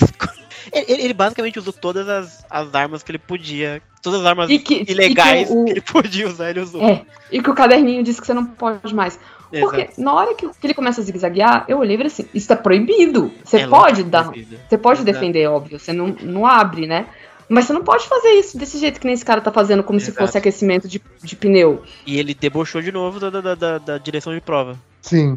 ele, 0.70 1.02
ele, 1.02 1.14
basicamente 1.14 1.58
usou 1.58 1.72
todas 1.72 2.08
as, 2.08 2.44
as 2.50 2.74
armas 2.74 3.02
que 3.02 3.10
ele 3.10 3.18
podia. 3.18 3.82
Todas 4.02 4.20
as 4.20 4.26
armas 4.26 4.48
que, 4.48 4.84
ilegais 4.88 5.48
que, 5.48 5.54
o, 5.54 5.64
que, 5.64 5.70
ele 5.70 5.80
podia 5.80 6.26
usar, 6.28 6.50
ele 6.50 6.60
usou. 6.60 6.82
É, 6.82 7.02
e 7.30 7.40
que 7.40 7.50
o 7.50 7.54
caderninho 7.54 8.02
disse 8.02 8.20
que 8.20 8.26
você 8.26 8.34
não 8.34 8.44
pode 8.44 8.94
mais. 8.94 9.18
Porque 9.60 9.82
Exato. 9.82 10.00
na 10.00 10.14
hora 10.14 10.34
que, 10.34 10.48
ele 10.62 10.74
começa 10.74 11.00
a 11.00 11.04
zigue-zaguear, 11.04 11.66
eu 11.68 11.78
olhei 11.78 11.94
e 11.94 11.98
falei 11.98 12.12
assim: 12.12 12.26
isso 12.32 12.48
tá 12.48 12.56
proibido. 12.56 13.30
Você 13.44 13.58
é 13.58 13.66
pode 13.66 14.02
dar. 14.02 14.24
Proibido. 14.24 14.58
Você 14.68 14.78
pode 14.78 15.00
Exato. 15.00 15.12
defender, 15.12 15.46
óbvio. 15.46 15.78
Você 15.78 15.92
não, 15.92 16.08
não 16.22 16.46
abre, 16.46 16.86
né? 16.86 17.06
Mas 17.48 17.66
você 17.66 17.74
não 17.74 17.84
pode 17.84 18.08
fazer 18.08 18.30
isso 18.30 18.56
desse 18.56 18.78
jeito 18.78 18.98
que 18.98 19.04
nem 19.04 19.12
esse 19.12 19.24
cara 19.24 19.40
tá 19.40 19.52
fazendo, 19.52 19.82
como 19.82 19.98
Exato. 19.98 20.12
se 20.12 20.18
fosse 20.18 20.38
aquecimento 20.38 20.88
de, 20.88 21.02
de 21.22 21.36
pneu. 21.36 21.82
E 22.06 22.18
ele 22.18 22.32
debochou 22.32 22.80
de 22.80 22.90
novo 22.90 23.20
da, 23.20 23.28
da, 23.28 23.54
da, 23.54 23.78
da 23.78 23.98
direção 23.98 24.34
de 24.34 24.40
prova. 24.40 24.78
Sim. 25.02 25.36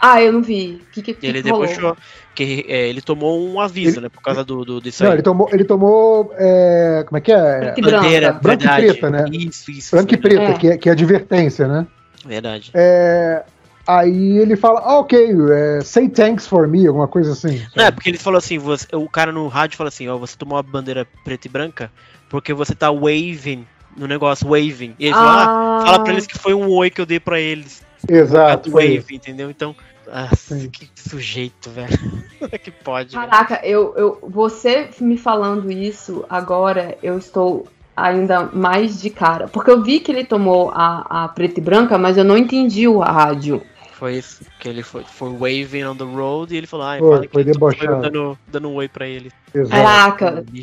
Ah, 0.00 0.22
eu 0.22 0.32
não 0.32 0.42
vi. 0.42 0.82
Que, 0.92 1.02
que, 1.02 1.10
ele 1.22 1.42
que 1.42 1.42
debochou. 1.42 1.96
Que 2.34 2.64
é, 2.68 2.88
ele 2.88 3.00
tomou 3.00 3.40
um 3.40 3.60
aviso, 3.60 3.96
ele, 3.96 4.02
né? 4.02 4.08
Por 4.08 4.22
causa 4.22 4.44
do, 4.44 4.64
do 4.64 4.80
disso 4.80 5.02
não, 5.02 5.10
aí. 5.10 5.16
ele 5.16 5.22
tomou. 5.22 5.48
Ele 5.52 5.64
tomou 5.64 6.34
é, 6.36 7.04
como 7.06 7.18
é 7.18 7.20
que 7.20 7.32
é? 7.32 7.60
Branca 7.60 7.80
e 7.80 7.82
Bandeira, 7.82 8.32
branca 8.32 8.64
e 8.64 8.86
preta, 8.86 9.10
né? 9.10 9.24
Isso, 9.32 9.70
isso. 9.70 9.96
Branca 9.96 10.14
e 10.14 10.18
preta, 10.18 10.42
é. 10.42 10.52
Que, 10.54 10.68
é, 10.68 10.78
que 10.78 10.88
é 10.88 10.92
advertência, 10.92 11.66
né? 11.66 11.86
Verdade. 12.24 12.70
É, 12.74 13.42
Aí 13.86 14.38
ele 14.38 14.54
fala, 14.54 14.80
ah, 14.84 14.98
ok, 15.00 15.34
é, 15.50 15.80
say 15.80 16.08
thanks 16.08 16.46
for 16.46 16.68
me, 16.68 16.86
alguma 16.86 17.08
coisa 17.08 17.32
assim. 17.32 17.58
Sabe? 17.58 17.70
Não, 17.74 17.84
é, 17.86 17.90
porque 17.90 18.08
ele 18.08 18.18
falou 18.18 18.38
assim, 18.38 18.56
você, 18.56 18.86
o 18.94 19.08
cara 19.08 19.32
no 19.32 19.48
rádio 19.48 19.76
falou 19.76 19.88
assim, 19.88 20.06
ó, 20.06 20.16
você 20.16 20.36
tomou 20.36 20.56
a 20.56 20.62
bandeira 20.62 21.06
preta 21.24 21.48
e 21.48 21.50
branca 21.50 21.90
porque 22.30 22.54
você 22.54 22.74
tá 22.74 22.90
waving 22.90 23.66
no 23.96 24.06
negócio, 24.06 24.48
waving. 24.48 24.94
E 24.98 25.06
ele 25.06 25.14
ah. 25.14 25.16
falou, 25.16 25.38
ah, 25.38 25.82
fala 25.86 26.04
pra 26.04 26.12
eles 26.12 26.26
que 26.26 26.38
foi 26.38 26.54
um 26.54 26.68
oi 26.68 26.90
que 26.90 27.00
eu 27.00 27.06
dei 27.06 27.20
pra 27.20 27.40
eles. 27.40 27.82
Exato. 28.08 28.70
Wave, 28.70 29.04
entendeu? 29.10 29.50
Então, 29.50 29.74
nossa, 30.06 30.56
que 30.68 30.88
sujeito, 30.94 31.70
velho. 31.70 31.98
Como 32.38 32.50
é 32.52 32.58
que 32.58 32.70
pode? 32.70 33.14
Caraca, 33.14 33.60
eu, 33.62 33.94
eu, 33.96 34.18
você 34.22 34.90
me 35.00 35.16
falando 35.16 35.70
isso 35.70 36.24
agora, 36.28 36.96
eu 37.02 37.18
estou 37.18 37.68
ainda 37.96 38.48
mais 38.52 39.00
de 39.00 39.10
cara. 39.10 39.46
Porque 39.48 39.70
eu 39.70 39.82
vi 39.82 40.00
que 40.00 40.10
ele 40.10 40.24
tomou 40.24 40.70
a, 40.74 41.24
a 41.24 41.28
preta 41.28 41.60
e 41.60 41.62
branca, 41.62 41.98
mas 41.98 42.16
eu 42.16 42.24
não 42.24 42.36
entendi 42.36 42.88
o 42.88 42.98
rádio 42.98 43.62
foi 44.00 44.14
isso, 44.14 44.40
que 44.58 44.66
ele 44.66 44.82
foi, 44.82 45.04
foi 45.04 45.28
waving 45.28 45.84
on 45.84 45.94
the 45.94 46.04
road 46.04 46.54
e 46.54 46.56
ele 46.56 46.66
falou, 46.66 46.86
ah, 46.86 46.96
foi, 46.98 47.10
fala 47.10 47.26
foi 47.30 47.44
debochado. 47.44 48.00
Foi 48.00 48.10
dando, 48.10 48.38
dando 48.48 48.68
um 48.70 48.74
oi 48.76 48.88
pra 48.88 49.06
ele. 49.06 49.30
Exato. 49.54 49.70
Caraca, 49.70 50.44
me, 50.50 50.62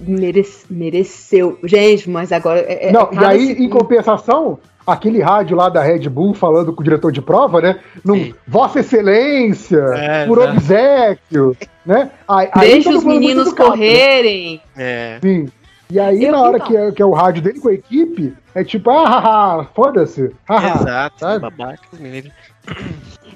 merece, 0.00 0.64
mereceu. 0.68 1.60
Gente, 1.62 2.10
mas 2.10 2.32
agora. 2.32 2.58
É, 2.62 2.88
é 2.88 2.92
Não, 2.92 3.08
e 3.12 3.24
aí, 3.24 3.46
segundo... 3.46 3.62
em 3.62 3.68
compensação, 3.68 4.58
aquele 4.84 5.20
rádio 5.22 5.56
lá 5.56 5.68
da 5.68 5.80
Red 5.80 6.08
Bull 6.08 6.34
falando 6.34 6.72
com 6.72 6.80
o 6.80 6.84
diretor 6.84 7.12
de 7.12 7.22
prova, 7.22 7.60
né? 7.60 7.78
Num, 8.04 8.34
Vossa 8.48 8.80
Excelência, 8.80 9.84
é, 9.94 10.26
por 10.26 10.40
obsequio, 10.40 11.56
né? 11.86 12.10
Aí, 12.26 12.48
Deixa 12.58 12.90
os 12.90 13.04
meninos 13.04 13.52
correrem. 13.52 14.60
É. 14.76 15.20
Sim. 15.22 15.46
E 15.90 15.98
aí, 15.98 16.24
eu, 16.24 16.32
na 16.32 16.42
hora 16.42 16.56
então. 16.56 16.68
que, 16.68 16.76
é, 16.76 16.92
que 16.92 17.02
é 17.02 17.04
o 17.04 17.12
rádio 17.12 17.42
dele 17.42 17.60
com 17.60 17.68
a 17.68 17.72
equipe, 17.72 18.34
é 18.54 18.62
tipo, 18.62 18.90
ah, 18.90 19.66
foda-se. 19.74 20.30
Exato, 20.48 21.18
sabe? 21.18 21.40
babaca, 21.40 21.82
me 21.98 22.32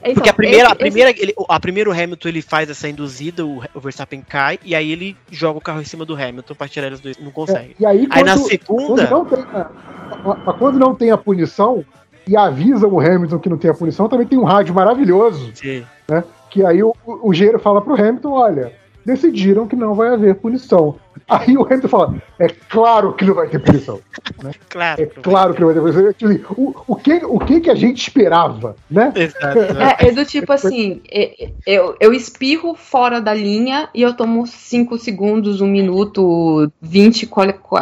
então, 0.05 0.15
Porque 0.15 0.29
a 0.29 0.35
primeira, 0.35 0.65
esse, 0.65 0.73
a 0.73 0.77
primeira, 0.77 1.11
esse... 1.11 1.23
ele, 1.23 1.35
a 1.49 1.59
primeiro 1.59 1.91
Hamilton 1.91 2.29
ele 2.29 2.43
faz 2.43 2.69
essa 2.69 2.87
induzida, 2.89 3.45
o, 3.45 3.63
o, 3.75 3.81
Verstappen 3.81 4.21
cai 4.21 4.59
e 4.63 4.75
aí 4.75 4.93
ele 4.93 5.17
joga 5.31 5.59
o 5.59 5.63
carro 5.63 5.81
em 5.81 5.85
cima 5.85 6.05
do 6.05 6.15
Hamilton 6.15 6.55
pra 6.55 6.69
tirar 6.69 6.89
eles 6.89 7.01
dois, 7.01 7.19
não 7.19 7.31
consegue. 7.31 7.71
É, 7.71 7.83
e 7.83 7.87
aí, 7.87 8.07
quando, 8.07 8.19
aí 8.19 8.25
na 8.25 8.37
segunda, 8.37 9.07
quando 9.07 9.11
não, 9.11 9.25
tem 9.25 9.45
a, 9.55 10.53
quando 10.53 10.79
não 10.79 10.95
tem 10.95 11.11
a 11.11 11.17
punição 11.17 11.85
e 12.27 12.37
avisam 12.37 12.93
o 12.93 13.01
Hamilton 13.01 13.39
que 13.39 13.49
não 13.49 13.57
tem 13.57 13.71
a 13.71 13.75
punição, 13.75 14.09
também 14.09 14.27
tem 14.27 14.39
um 14.39 14.45
rádio 14.45 14.75
maravilhoso, 14.75 15.51
Sim. 15.55 15.85
né? 16.07 16.23
Que 16.51 16.65
aí 16.65 16.83
o, 16.83 16.95
o, 17.07 17.31
o 17.31 17.59
fala 17.59 17.81
pro 17.81 17.95
Hamilton, 17.95 18.31
olha, 18.31 18.73
decidiram 19.07 19.67
que 19.67 19.75
não 19.75 19.95
vai 19.95 20.13
haver 20.13 20.35
punição. 20.35 20.97
Aí 21.29 21.57
o 21.57 21.65
Hamilton 21.65 21.89
fala: 21.89 22.23
é 22.39 22.49
claro 22.49 23.13
que 23.15 23.25
não 23.25 23.35
vai 23.35 23.49
ter 23.49 23.59
punição. 23.59 24.01
Né? 24.43 24.53
Claro. 24.69 25.03
É 25.03 25.07
claro 25.07 25.55
que 25.55 25.61
não 25.61 25.69
vai 25.69 25.75
ter 25.75 25.81
punição. 25.81 26.13
Tipo 26.13 26.27
assim, 26.27 26.45
o, 26.51 26.75
o, 26.89 26.97
que, 26.97 27.15
o 27.25 27.39
que, 27.39 27.61
que 27.61 27.71
a 27.71 27.75
gente 27.75 27.99
esperava, 27.99 28.77
né? 28.91 29.13
Exato. 29.15 29.59
É, 30.05 30.09
é 30.09 30.13
do 30.13 30.25
tipo 30.25 30.53
assim: 30.53 31.01
é, 31.11 31.51
eu, 31.67 31.97
eu 32.01 32.13
espirro 32.13 32.75
fora 32.75 33.21
da 33.21 33.33
linha 33.33 33.89
e 33.95 34.03
eu 34.03 34.15
tomo 34.15 34.47
5 34.47 34.99
segundos, 34.99 35.61
1 35.61 35.65
um 35.65 35.69
minuto, 35.69 36.71
20, 36.81 37.31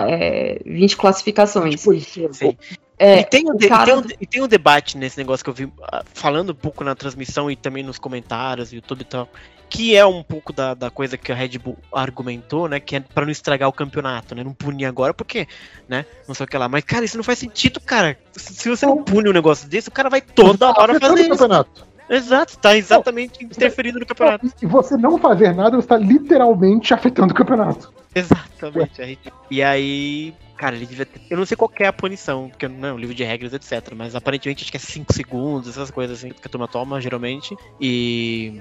é, 0.09 0.61
20 0.65 0.97
classificações. 0.97 1.77
Tipo 1.77 1.93
isso. 1.93 2.29
Sim. 2.33 2.57
É, 2.99 3.21
e, 3.21 3.25
tem 3.25 3.51
um, 3.51 3.57
de, 3.57 3.69
cara... 3.69 3.83
e, 3.83 3.87
tem 3.87 3.97
um, 3.97 4.17
e, 4.21 4.27
tem 4.27 4.43
um, 4.43 4.49
debate 4.49 4.97
nesse 4.97 5.19
negócio 5.19 5.43
que 5.43 5.51
eu 5.51 5.55
vi 5.55 5.73
ah, 5.83 6.05
falando 6.15 6.51
um 6.51 6.55
pouco 6.55 6.85
na 6.85 6.95
transmissão 6.95 7.51
e 7.51 7.57
também 7.57 7.83
nos 7.83 7.99
comentários, 7.99 8.73
YouTube 8.73 9.01
e 9.01 9.05
tal, 9.05 9.29
que 9.73 9.97
é 9.97 10.05
um 10.05 10.23
pouco 10.23 10.53
da, 10.53 10.75
da 10.75 10.91
coisa 10.91 11.17
que 11.17 11.33
a 11.33 11.35
Red 11.35 11.59
Bull 11.59 11.79
argumentou, 11.91 12.69
né? 12.69 12.79
Que 12.79 12.97
é 12.97 13.01
para 13.01 13.25
não 13.25 13.33
estragar 13.33 13.71
o 13.71 13.73
campeonato, 13.73 14.35
né? 14.35 14.45
Não 14.45 14.53
punir 14.53 14.85
agora, 14.85 15.15
porque, 15.15 15.49
né? 15.89 16.05
Não 16.29 16.35
sei 16.35 16.45
o 16.45 16.47
que 16.47 16.59
lá. 16.59 16.69
Mas, 16.69 16.85
cara, 16.85 17.07
isso 17.07 17.17
não 17.17 17.25
faz 17.25 17.39
sentido, 17.39 17.81
cara. 17.81 18.19
Se 18.33 18.69
você 18.69 18.85
não 18.85 19.03
pune 19.03 19.31
um 19.31 19.33
negócio 19.33 19.67
desse, 19.67 19.89
o 19.89 19.93
cara 19.93 20.11
vai 20.11 20.21
toda 20.21 20.75
tá 20.75 20.79
hora 20.79 21.01
fazer 21.01 21.21
isso. 21.21 21.31
Campeonato. 21.31 21.87
Exato, 22.11 22.59
tá 22.59 22.77
exatamente 22.77 23.43
interferindo 23.43 23.99
no 23.99 24.05
campeonato. 24.05 24.47
E 24.61 24.67
você 24.67 24.95
não 24.99 25.17
fazer 25.17 25.55
nada, 25.55 25.77
você 25.77 25.89
tá 25.89 25.97
literalmente 25.97 26.93
afetando 26.93 27.33
o 27.33 27.35
campeonato. 27.35 27.91
Exatamente. 28.15 29.19
E 29.51 29.63
aí, 29.63 30.35
cara, 30.59 30.77
ele 30.77 30.85
devia 30.85 31.07
ter... 31.07 31.23
Eu 31.31 31.39
não 31.39 31.47
sei 31.47 31.57
qual 31.57 31.73
é 31.79 31.87
a 31.87 31.93
punição, 31.93 32.51
porque 32.51 32.69
não 32.69 32.89
é 32.89 32.93
um 32.93 32.99
livro 32.99 33.15
de 33.15 33.25
regras, 33.25 33.55
etc. 33.55 33.95
Mas 33.97 34.15
aparentemente 34.15 34.65
acho 34.65 34.71
que 34.71 34.77
é 34.77 34.81
5 34.81 35.11
segundos, 35.15 35.71
essas 35.71 35.91
coisas 35.91 36.19
assim 36.19 36.29
que 36.29 36.47
a 36.47 36.51
turma 36.51 36.69
toma, 36.69 37.01
geralmente. 37.01 37.57
E 37.81 38.61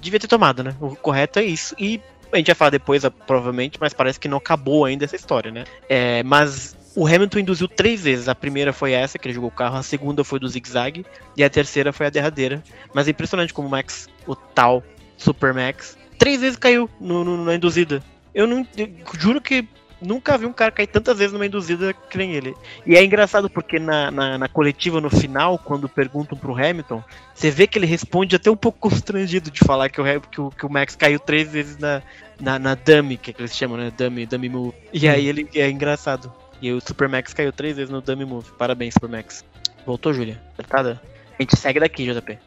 devia 0.00 0.20
ter 0.20 0.28
tomado, 0.28 0.62
né? 0.62 0.74
O 0.80 0.96
correto 0.96 1.38
é 1.38 1.44
isso. 1.44 1.74
E 1.78 2.00
a 2.32 2.36
gente 2.36 2.46
vai 2.46 2.54
falar 2.54 2.70
depois, 2.70 3.02
provavelmente, 3.26 3.78
mas 3.80 3.94
parece 3.94 4.20
que 4.20 4.28
não 4.28 4.38
acabou 4.38 4.84
ainda 4.84 5.04
essa 5.04 5.16
história, 5.16 5.50
né? 5.50 5.64
É, 5.88 6.22
mas 6.22 6.76
o 6.94 7.06
Hamilton 7.06 7.38
induziu 7.38 7.68
três 7.68 8.02
vezes. 8.02 8.28
A 8.28 8.34
primeira 8.34 8.72
foi 8.72 8.92
essa, 8.92 9.18
que 9.18 9.26
ele 9.26 9.34
jogou 9.34 9.50
o 9.50 9.52
carro, 9.52 9.76
a 9.76 9.82
segunda 9.82 10.24
foi 10.24 10.38
do 10.38 10.48
zigue-zague, 10.48 11.06
e 11.36 11.44
a 11.44 11.50
terceira 11.50 11.92
foi 11.92 12.06
a 12.06 12.10
derradeira. 12.10 12.62
Mas 12.92 13.06
é 13.08 13.10
impressionante 13.10 13.54
como 13.54 13.68
o 13.68 13.70
Max, 13.70 14.08
o 14.26 14.34
tal 14.34 14.82
Super 15.16 15.54
Max, 15.54 15.96
três 16.18 16.40
vezes 16.40 16.58
caiu 16.58 16.88
no, 17.00 17.24
no, 17.24 17.44
na 17.44 17.54
induzida. 17.54 18.02
Eu 18.34 18.46
não 18.46 18.66
eu 18.76 18.88
juro 19.18 19.40
que 19.40 19.66
nunca 20.00 20.38
vi 20.38 20.46
um 20.46 20.52
cara 20.52 20.70
cair 20.70 20.86
tantas 20.86 21.18
vezes 21.18 21.32
numa 21.32 21.46
induzida 21.46 21.92
que 21.92 22.18
nem 22.18 22.32
ele. 22.32 22.54
E 22.86 22.96
é 22.96 23.04
engraçado 23.04 23.50
porque 23.50 23.78
na, 23.78 24.10
na, 24.10 24.38
na, 24.38 24.48
coletiva 24.48 25.00
no 25.00 25.10
final, 25.10 25.58
quando 25.58 25.88
perguntam 25.88 26.38
pro 26.38 26.54
Hamilton, 26.54 27.02
você 27.34 27.50
vê 27.50 27.66
que 27.66 27.78
ele 27.78 27.86
responde 27.86 28.36
até 28.36 28.50
um 28.50 28.56
pouco 28.56 28.78
constrangido 28.78 29.50
de 29.50 29.60
falar 29.60 29.88
que 29.88 30.00
o, 30.00 30.20
que 30.20 30.40
o, 30.40 30.50
que 30.50 30.66
o 30.66 30.70
Max 30.70 30.96
caiu 30.96 31.18
três 31.18 31.50
vezes 31.50 31.76
na, 31.78 32.02
na, 32.40 32.58
na 32.58 32.74
dummy, 32.74 33.16
que, 33.16 33.30
é 33.30 33.34
que 33.34 33.40
eles 33.40 33.56
chamam, 33.56 33.76
né? 33.76 33.92
Dummy, 33.96 34.26
dummy 34.26 34.48
move. 34.48 34.74
E 34.92 35.08
aí 35.08 35.26
ele 35.26 35.48
é 35.54 35.68
engraçado. 35.68 36.32
E 36.60 36.72
o 36.72 36.80
Super 36.80 37.08
Max 37.08 37.32
caiu 37.32 37.52
três 37.52 37.76
vezes 37.76 37.90
no 37.90 38.00
dummy 38.00 38.24
move. 38.24 38.50
Parabéns, 38.58 38.94
Super 38.94 39.10
Max. 39.10 39.44
Voltou, 39.86 40.12
Júlia? 40.12 40.40
Acertada? 40.54 41.00
A 41.38 41.42
gente 41.42 41.56
segue 41.56 41.80
daqui, 41.80 42.04
JP. 42.12 42.38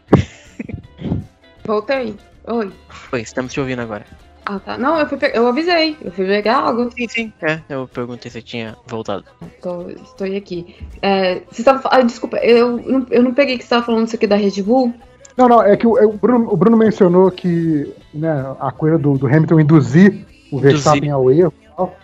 Voltei. 1.64 2.16
Oi. 2.46 2.74
Oi, 3.12 3.22
estamos 3.22 3.54
te 3.54 3.60
ouvindo 3.60 3.82
agora. 3.82 4.06
Ah, 4.46 4.60
tá. 4.60 4.78
Não, 4.78 5.00
eu, 5.00 5.08
fui 5.08 5.18
pe... 5.18 5.32
eu 5.34 5.48
avisei. 5.48 5.96
Eu 6.02 6.12
fui 6.12 6.26
pegar 6.26 6.58
algo. 6.58 6.90
Sim, 6.92 7.08
sim. 7.08 7.34
É, 7.42 7.60
eu 7.70 7.88
perguntei 7.88 8.32
se 8.32 8.42
tinha 8.42 8.76
voltado. 8.88 9.24
Tô, 9.62 9.90
estou 9.90 10.28
aqui. 10.36 10.76
É, 11.02 11.42
você 11.50 11.62
estava. 11.62 11.82
Ah, 11.92 12.02
desculpa, 12.02 12.38
eu 12.38 12.78
não, 12.78 13.06
eu 13.10 13.24
não 13.24 13.34
peguei 13.34 13.58
que 13.58 13.64
você 13.64 13.68
estava 13.68 13.86
falando 13.86 14.08
isso 14.08 14.16
aqui 14.16 14.28
da 14.28 14.36
Red 14.36 14.62
Bull. 14.64 14.94
Não, 15.38 15.48
não, 15.48 15.64
é 15.64 15.78
que 15.78 15.88
o, 15.88 15.98
é, 15.98 16.06
o, 16.06 16.14
Bruno, 16.14 16.52
o 16.52 16.58
Bruno 16.58 16.78
mencionou 16.78 17.32
que 17.32 17.94
né, 18.14 18.56
a 18.60 18.72
coisa 18.72 18.98
do, 18.98 19.18
do 19.18 19.28
Hamilton 19.28 19.60
induzir 19.60 20.26
o 20.52 20.60
Verstappen 20.60 21.10
ao 21.10 21.32
erro 21.32 21.54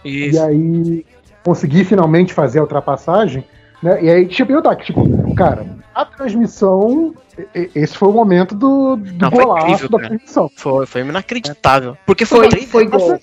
e, 0.03 0.31
e 0.31 0.39
aí 0.39 1.05
conseguir 1.43 1.85
finalmente 1.85 2.33
fazer 2.33 2.59
a 2.59 2.63
ultrapassagem. 2.63 3.43
Né? 3.81 4.03
E 4.03 4.09
aí, 4.09 4.27
tipo, 4.27 4.51
eu 4.51 4.61
tá, 4.61 4.75
tipo, 4.75 5.03
cara, 5.35 5.65
a 6.01 6.05
transmissão 6.05 7.13
esse 7.53 7.95
foi 7.95 8.09
o 8.09 8.11
momento 8.11 8.55
do, 8.55 8.95
do 8.95 9.13
Não, 9.13 9.29
golaço 9.29 9.67
incrível, 9.67 9.89
da 9.89 10.07
transmissão. 10.07 10.51
Foi, 10.55 10.85
foi 10.85 11.01
inacreditável. 11.01 11.97
Porque 12.05 12.25
foi, 12.25 12.49
foi, 12.49 12.65
foi 12.65 12.87
gol. 12.87 13.19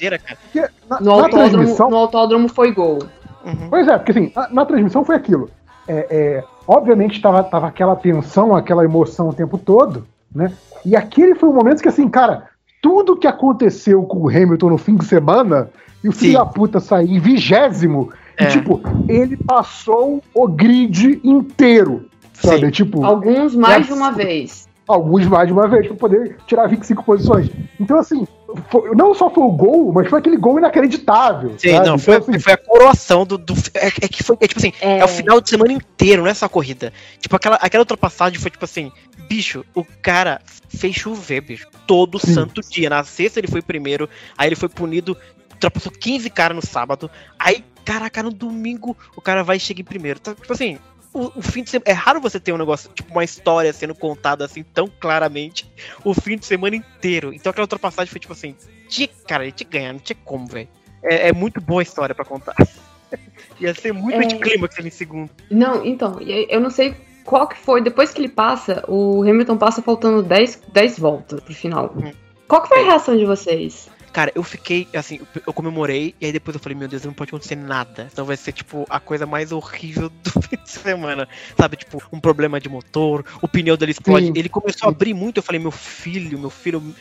Na, 0.88 1.00
no, 1.00 1.06
na 1.06 1.12
autódromo, 1.24 1.90
no 1.90 1.96
autódromo 1.96 2.48
foi 2.48 2.72
gol. 2.72 2.98
Uhum. 3.44 3.68
Pois 3.70 3.88
é, 3.88 3.98
porque 3.98 4.12
assim, 4.12 4.32
na, 4.34 4.48
na 4.50 4.64
transmissão 4.64 5.04
foi 5.04 5.16
aquilo. 5.16 5.50
É, 5.86 6.06
é, 6.10 6.44
obviamente 6.66 7.20
tava, 7.20 7.42
tava 7.44 7.66
aquela 7.66 7.96
tensão, 7.96 8.54
aquela 8.54 8.84
emoção 8.84 9.28
o 9.28 9.34
tempo 9.34 9.58
todo, 9.58 10.06
né? 10.34 10.52
E 10.84 10.96
aquele 10.96 11.34
foi 11.34 11.48
o 11.48 11.52
momento 11.52 11.82
que 11.82 11.88
assim, 11.88 12.08
cara, 12.08 12.48
tudo 12.80 13.16
que 13.16 13.26
aconteceu 13.26 14.02
com 14.02 14.18
o 14.18 14.28
Hamilton 14.28 14.70
no 14.70 14.78
fim 14.78 14.96
de 14.96 15.04
semana 15.04 15.70
e 16.02 16.08
o 16.08 16.12
filho 16.12 16.32
Sim. 16.32 16.38
da 16.38 16.46
puta 16.46 16.80
sair 16.80 17.10
em 17.10 17.18
vigésimo. 17.18 18.10
É. 18.36 18.44
E, 18.44 18.46
tipo, 18.48 18.80
ele 19.08 19.36
passou 19.36 20.22
o 20.34 20.48
grid 20.48 21.20
inteiro. 21.22 22.08
Sabe? 22.34 22.70
Tipo, 22.70 23.04
Alguns 23.04 23.54
mais 23.54 23.84
é, 23.84 23.86
de 23.86 23.92
uma 23.92 24.10
vez. 24.10 24.68
Alguns 24.86 25.26
mais 25.26 25.46
de 25.46 25.52
uma 25.52 25.66
vez, 25.66 25.86
pra 25.86 25.96
poder 25.96 26.36
tirar 26.46 26.66
25 26.66 27.02
posições. 27.04 27.50
Então, 27.80 27.98
assim, 27.98 28.26
foi, 28.70 28.94
não 28.94 29.14
só 29.14 29.30
foi 29.30 29.42
o 29.42 29.50
gol, 29.50 29.92
mas 29.92 30.08
foi 30.08 30.18
aquele 30.18 30.36
gol 30.36 30.58
inacreditável. 30.58 31.54
Sim, 31.58 31.72
sabe? 31.72 31.86
não, 31.86 31.98
foi, 31.98 32.16
então, 32.16 32.28
assim, 32.28 32.38
foi 32.38 32.52
a 32.52 32.56
coroação 32.56 33.24
do. 33.24 33.38
do 33.38 33.54
é, 33.74 33.86
é, 33.86 34.08
que 34.08 34.22
foi, 34.22 34.36
é 34.40 34.46
tipo 34.46 34.60
assim, 34.60 34.72
é... 34.80 34.98
é... 34.98 35.04
o 35.04 35.08
final 35.08 35.40
de 35.40 35.48
semana 35.48 35.72
inteiro, 35.72 36.22
não 36.22 36.30
é 36.30 36.34
só 36.34 36.46
a 36.46 36.48
corrida. 36.48 36.92
Tipo, 37.18 37.36
aquela, 37.36 37.56
aquela 37.56 37.82
ultrapassagem 37.82 38.38
foi 38.38 38.50
tipo 38.50 38.64
assim, 38.64 38.92
bicho, 39.28 39.64
o 39.74 39.84
cara 40.02 40.40
fez 40.68 40.94
chover, 40.94 41.40
bicho, 41.40 41.66
todo 41.86 42.18
Sim. 42.18 42.34
santo 42.34 42.60
dia. 42.60 42.90
Na 42.90 43.02
sexta 43.04 43.40
ele 43.40 43.48
foi 43.48 43.62
primeiro, 43.62 44.08
aí 44.36 44.48
ele 44.48 44.56
foi 44.56 44.68
punido, 44.68 45.16
ultrapassou 45.52 45.92
15 45.92 46.30
caras 46.30 46.56
no 46.56 46.62
sábado, 46.62 47.10
aí, 47.38 47.64
caraca, 47.84 48.22
no 48.22 48.30
domingo 48.30 48.96
o 49.16 49.20
cara 49.20 49.42
vai 49.42 49.56
e 49.56 49.60
chega 49.60 49.80
em 49.80 49.84
primeiro. 49.84 50.20
Tá, 50.20 50.34
tipo 50.34 50.52
assim, 50.52 50.78
o, 51.14 51.38
o, 51.38 51.42
fim 51.42 51.62
de 51.62 51.70
semana. 51.70 51.88
É 51.88 51.92
raro 51.92 52.20
você 52.20 52.40
ter 52.40 52.52
um 52.52 52.58
negócio, 52.58 52.90
tipo, 52.92 53.10
uma 53.12 53.24
história 53.24 53.72
sendo 53.72 53.94
contada 53.94 54.44
assim 54.44 54.62
tão 54.62 54.88
claramente 55.00 55.70
o 56.04 56.12
fim 56.12 56.36
de 56.36 56.44
semana 56.44 56.74
inteiro. 56.74 57.32
Então 57.32 57.50
aquela 57.50 57.64
ultrapassagem 57.64 58.10
foi 58.10 58.20
tipo 58.20 58.32
assim, 58.32 58.54
tinha, 58.88 59.08
cara, 59.26 59.44
ele 59.44 59.52
tinha 59.52 59.68
que 59.68 59.78
ganhar, 59.78 59.92
não 59.92 60.00
tinha 60.00 60.18
como, 60.24 60.46
velho. 60.46 60.68
É, 61.02 61.28
é, 61.28 61.32
muito 61.32 61.60
boa 61.60 61.80
a 61.80 61.84
história 61.84 62.14
para 62.14 62.24
contar. 62.24 62.54
Ia 63.60 63.72
ser 63.74 63.92
muito 63.92 64.20
é... 64.20 64.24
anticlímax 64.24 64.78
ali 64.78 64.88
em 64.88 64.90
segundo. 64.90 65.30
Não, 65.50 65.84
então, 65.84 66.18
eu 66.20 66.60
não 66.60 66.70
sei 66.70 66.96
qual 67.24 67.46
que 67.46 67.56
foi. 67.56 67.80
Depois 67.80 68.12
que 68.12 68.20
ele 68.20 68.28
passa, 68.28 68.84
o 68.88 69.22
Hamilton 69.22 69.56
passa 69.56 69.80
faltando 69.80 70.22
10, 70.22 70.62
10 70.72 70.98
voltas 70.98 71.40
pro 71.40 71.54
final. 71.54 71.94
Hum. 71.96 72.10
Qual 72.48 72.62
que 72.62 72.68
foi 72.68 72.80
a 72.80 72.84
reação 72.84 73.16
de 73.16 73.24
vocês? 73.24 73.88
Cara, 74.14 74.30
eu 74.32 74.44
fiquei, 74.44 74.86
assim, 74.94 75.18
eu 75.44 75.52
comemorei, 75.52 76.14
e 76.20 76.26
aí 76.26 76.30
depois 76.30 76.54
eu 76.54 76.60
falei, 76.60 76.78
meu 76.78 76.86
Deus, 76.86 77.04
não 77.04 77.12
pode 77.12 77.30
acontecer 77.30 77.56
nada. 77.56 78.08
Então 78.12 78.24
vai 78.24 78.36
ser, 78.36 78.52
tipo, 78.52 78.86
a 78.88 79.00
coisa 79.00 79.26
mais 79.26 79.50
horrível 79.50 80.08
do 80.08 80.30
fim 80.40 80.56
de 80.56 80.70
semana. 80.70 81.28
Sabe, 81.58 81.76
tipo, 81.76 82.00
um 82.12 82.20
problema 82.20 82.60
de 82.60 82.68
motor, 82.68 83.24
o 83.42 83.48
pneu 83.48 83.76
dele 83.76 83.90
explode. 83.90 84.26
Sim. 84.26 84.32
Ele 84.36 84.48
começou 84.48 84.86
a 84.86 84.92
abrir 84.92 85.14
muito, 85.14 85.38
eu 85.38 85.42
falei, 85.42 85.60
meu 85.60 85.72
filho, 85.72 86.38
meu 86.38 86.48
filho, 86.48 86.94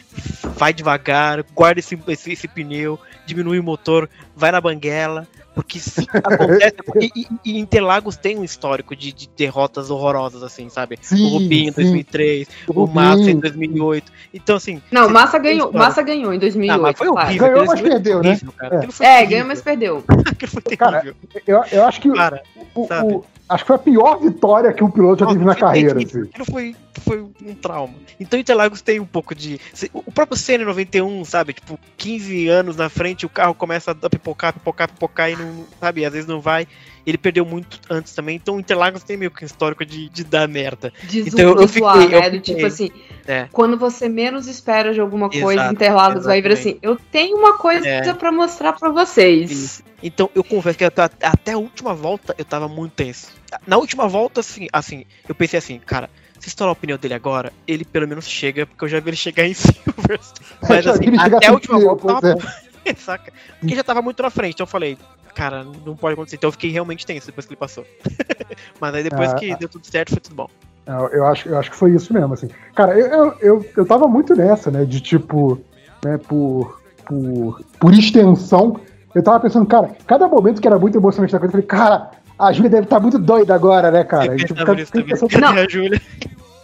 vai 0.58 0.74
devagar, 0.74 1.44
guarda 1.54 1.80
esse, 1.80 2.00
esse, 2.08 2.32
esse 2.32 2.48
pneu, 2.48 3.00
diminui 3.28 3.60
o 3.60 3.64
motor, 3.64 4.10
vai 4.36 4.52
na 4.52 4.60
banguela. 4.60 5.28
Porque 5.54 5.80
se 5.80 6.08
acontece. 6.12 6.76
e, 7.00 7.28
e, 7.46 7.60
Interlagos 7.60 8.18
tem 8.18 8.38
um 8.38 8.44
histórico 8.44 8.96
de, 8.96 9.14
de 9.14 9.30
derrotas 9.30 9.90
horrorosas, 9.90 10.42
assim, 10.42 10.68
sabe? 10.70 10.98
Sim, 11.02 11.26
o 11.26 11.30
Rubinho 11.30 11.70
em 11.70 11.72
2003, 11.72 12.48
o, 12.68 12.84
o 12.84 12.88
Massa 12.88 13.30
em 13.30 13.40
2008. 13.40 14.12
Então, 14.34 14.56
assim. 14.56 14.82
Não, 14.92 15.10
Massa 15.10 15.38
ganhou, 15.38 15.72
Massa 15.72 16.02
ganhou 16.02 16.34
em 16.34 16.40
2008. 16.40 16.74
Ah, 16.74 16.82
mas 16.82 16.98
foi 16.98 17.08
horrível. 17.08 17.48
Ganhou, 17.48 17.66
mas 17.66 17.82
perdeu, 17.82 18.24
né? 18.24 18.40
É, 19.00 19.22
é 19.22 19.26
ganhou, 19.26 19.48
mas 19.48 19.62
perdeu. 19.62 20.04
Aquilo 20.26 20.52
foi 20.52 20.62
terrível. 20.62 20.88
Cara, 20.88 21.16
eu, 21.46 21.64
eu 21.72 21.86
acho 21.86 22.02
que. 22.02 22.12
Cara, 22.12 22.42
o, 22.74 22.82
o, 22.82 23.26
acho 23.54 23.64
que 23.64 23.68
foi 23.68 23.76
a 23.76 23.80
pior 23.80 24.20
vitória 24.20 24.74
que 24.74 24.84
um 24.84 24.92
piloto 24.92 25.24
já 25.24 25.32
teve 25.32 25.46
na 25.46 25.56
carreira. 25.56 26.02
Assim. 26.02 26.22
Aquilo 26.22 26.46
foi, 26.46 26.76
foi 27.02 27.22
um 27.22 27.56
trauma. 27.56 27.94
Então 28.20 28.40
Interlagos 28.40 28.82
tem 28.82 29.00
um 29.00 29.06
pouco 29.06 29.34
de. 29.36 29.60
O 29.94 30.12
próprio 30.12 30.38
CN91, 30.38 31.26
sabe? 31.26 31.54
Tipo, 31.54 31.80
15 31.98 32.48
anos 32.48 32.76
na 32.76 32.90
frente, 32.90 33.26
o 33.26 33.30
carro 33.30 33.54
começa 33.54 33.92
a 33.92 34.10
pipocar, 34.10 34.54
pipocar, 34.54 34.90
pipocar 34.90 35.32
e 35.32 35.36
não. 35.36 35.66
Sabe? 35.80 36.06
Às 36.06 36.14
vezes 36.14 36.28
não 36.28 36.40
vai. 36.40 36.68
Ele 37.06 37.18
perdeu 37.18 37.46
muito 37.46 37.82
antes 37.90 38.14
também, 38.14 38.38
então 38.38 38.58
Interlagos 38.58 39.04
tem 39.04 39.18
meio 39.18 39.30
que 39.30 39.44
um 39.44 39.46
histórico 39.46 39.86
de, 39.86 40.08
de 40.08 40.24
dar 40.24 40.48
merda. 40.48 40.94
De 41.04 41.20
então 41.20 41.50
eu, 41.50 41.62
eu 41.62 41.68
fiquei, 41.68 42.06
eu 42.06 42.10
né? 42.10 42.40
Tipo 42.40 42.66
assim, 42.66 42.92
é. 43.28 43.50
quando 43.52 43.78
você 43.78 44.08
menos 44.08 44.48
espera 44.48 44.94
de 44.94 45.02
alguma 45.02 45.30
coisa, 45.30 45.64
Exato, 45.64 45.74
Interlagos 45.74 46.22
exatamente. 46.22 46.42
vai 46.42 46.42
vir 46.42 46.52
assim, 46.54 46.80
eu 46.82 46.98
tenho 47.12 47.36
uma 47.36 47.58
coisa 47.58 47.86
é. 47.86 48.14
para 48.14 48.32
mostrar 48.32 48.72
para 48.72 48.90
vocês. 48.90 49.52
Isso. 49.52 49.84
Então 50.02 50.30
eu 50.34 50.44
confesso 50.44 50.78
que 50.78 50.86
até 50.86 51.52
a 51.52 51.58
última 51.58 51.94
volta 51.94 52.34
eu 52.38 52.46
tava 52.46 52.68
muito 52.68 52.94
tenso. 52.94 53.32
Na 53.66 53.78
última 53.78 54.08
volta, 54.08 54.40
assim, 54.40 54.68
assim, 54.72 55.06
eu 55.28 55.36
pensei 55.36 55.60
assim, 55.60 55.80
cara, 55.80 56.10
se 56.40 56.50
estourar 56.50 56.74
o 56.74 56.76
pneu 56.76 56.98
dele 56.98 57.14
agora, 57.14 57.52
ele 57.68 57.86
pelo 57.86 58.08
menos 58.08 58.28
chega, 58.28 58.66
porque 58.66 58.84
eu 58.84 58.90
já 58.90 59.00
vi 59.00 59.10
ele 59.10 59.18
chegar 59.18 59.46
em 59.46 59.54
Silverstone. 59.56 60.48
Mas 60.68 60.88
assim, 60.88 61.18
até 61.18 61.48
a 61.48 61.54
última 61.54 61.80
volta 61.80 62.08
tava 62.08 62.38
é. 62.86 62.94
Saca? 62.96 63.32
Porque 63.60 63.76
já 63.76 63.84
tava 63.84 64.02
muito 64.02 64.22
na 64.22 64.30
frente, 64.30 64.56
então 64.56 64.66
eu 64.66 64.70
falei, 64.70 64.98
cara, 65.34 65.64
não 65.86 65.96
pode 65.96 66.14
acontecer. 66.14 66.36
Então 66.36 66.50
eu 66.50 66.52
fiquei 66.52 66.70
realmente 66.70 67.06
tenso 67.06 67.28
depois 67.28 67.46
que 67.46 67.54
ele 67.54 67.60
passou. 67.60 67.86
Mas 68.80 68.96
aí 68.96 69.04
depois 69.04 69.32
é, 69.32 69.36
que 69.36 69.56
deu 69.56 69.70
tudo 69.70 69.86
certo, 69.88 70.12
foi 70.12 70.20
tudo 70.20 70.36
bom. 70.36 70.50
É, 70.86 71.18
eu 71.18 71.26
acho, 71.26 71.48
eu 71.48 71.58
acho 71.58 71.72
que 71.72 71.78
foi 71.78 71.96
isso 71.96 72.14
mesmo, 72.14 72.34
assim. 72.34 72.50
Cara, 72.76 73.00
eu, 73.00 73.08
eu, 73.08 73.38
eu, 73.40 73.66
eu 73.78 73.86
tava 73.86 74.08
muito 74.08 74.36
nessa, 74.36 74.70
né? 74.70 74.84
De 74.86 75.00
tipo, 75.00 75.62
né, 76.04 76.18
por, 76.18 76.82
por, 77.06 77.62
por 77.80 77.94
extensão, 77.94 78.80
eu 79.16 79.24
tava 79.24 79.40
pensando, 79.40 79.66
cara, 79.66 79.96
cada 80.06 80.28
momento 80.28 80.62
que 80.62 80.68
era 80.68 80.78
muito 80.78 80.98
emocionante 80.98 81.32
da 81.32 81.40
coisa, 81.40 81.58
eu 81.58 81.62
falei, 81.64 81.68
cara, 81.68 82.12
a 82.38 82.52
Júlia 82.52 82.70
deve 82.70 82.84
estar 82.84 82.98
tá 82.98 83.02
muito 83.02 83.18
doida 83.18 83.54
agora, 83.54 83.92
né, 83.92 84.04
cara? 84.04 84.34
Eu 84.34 84.38
tipo, 84.38 84.56
fica, 84.56 84.76
fica 84.86 85.04
pensando, 85.04 85.40
não. 85.40 85.50
a 85.50 85.68
Júlia. 85.68 86.02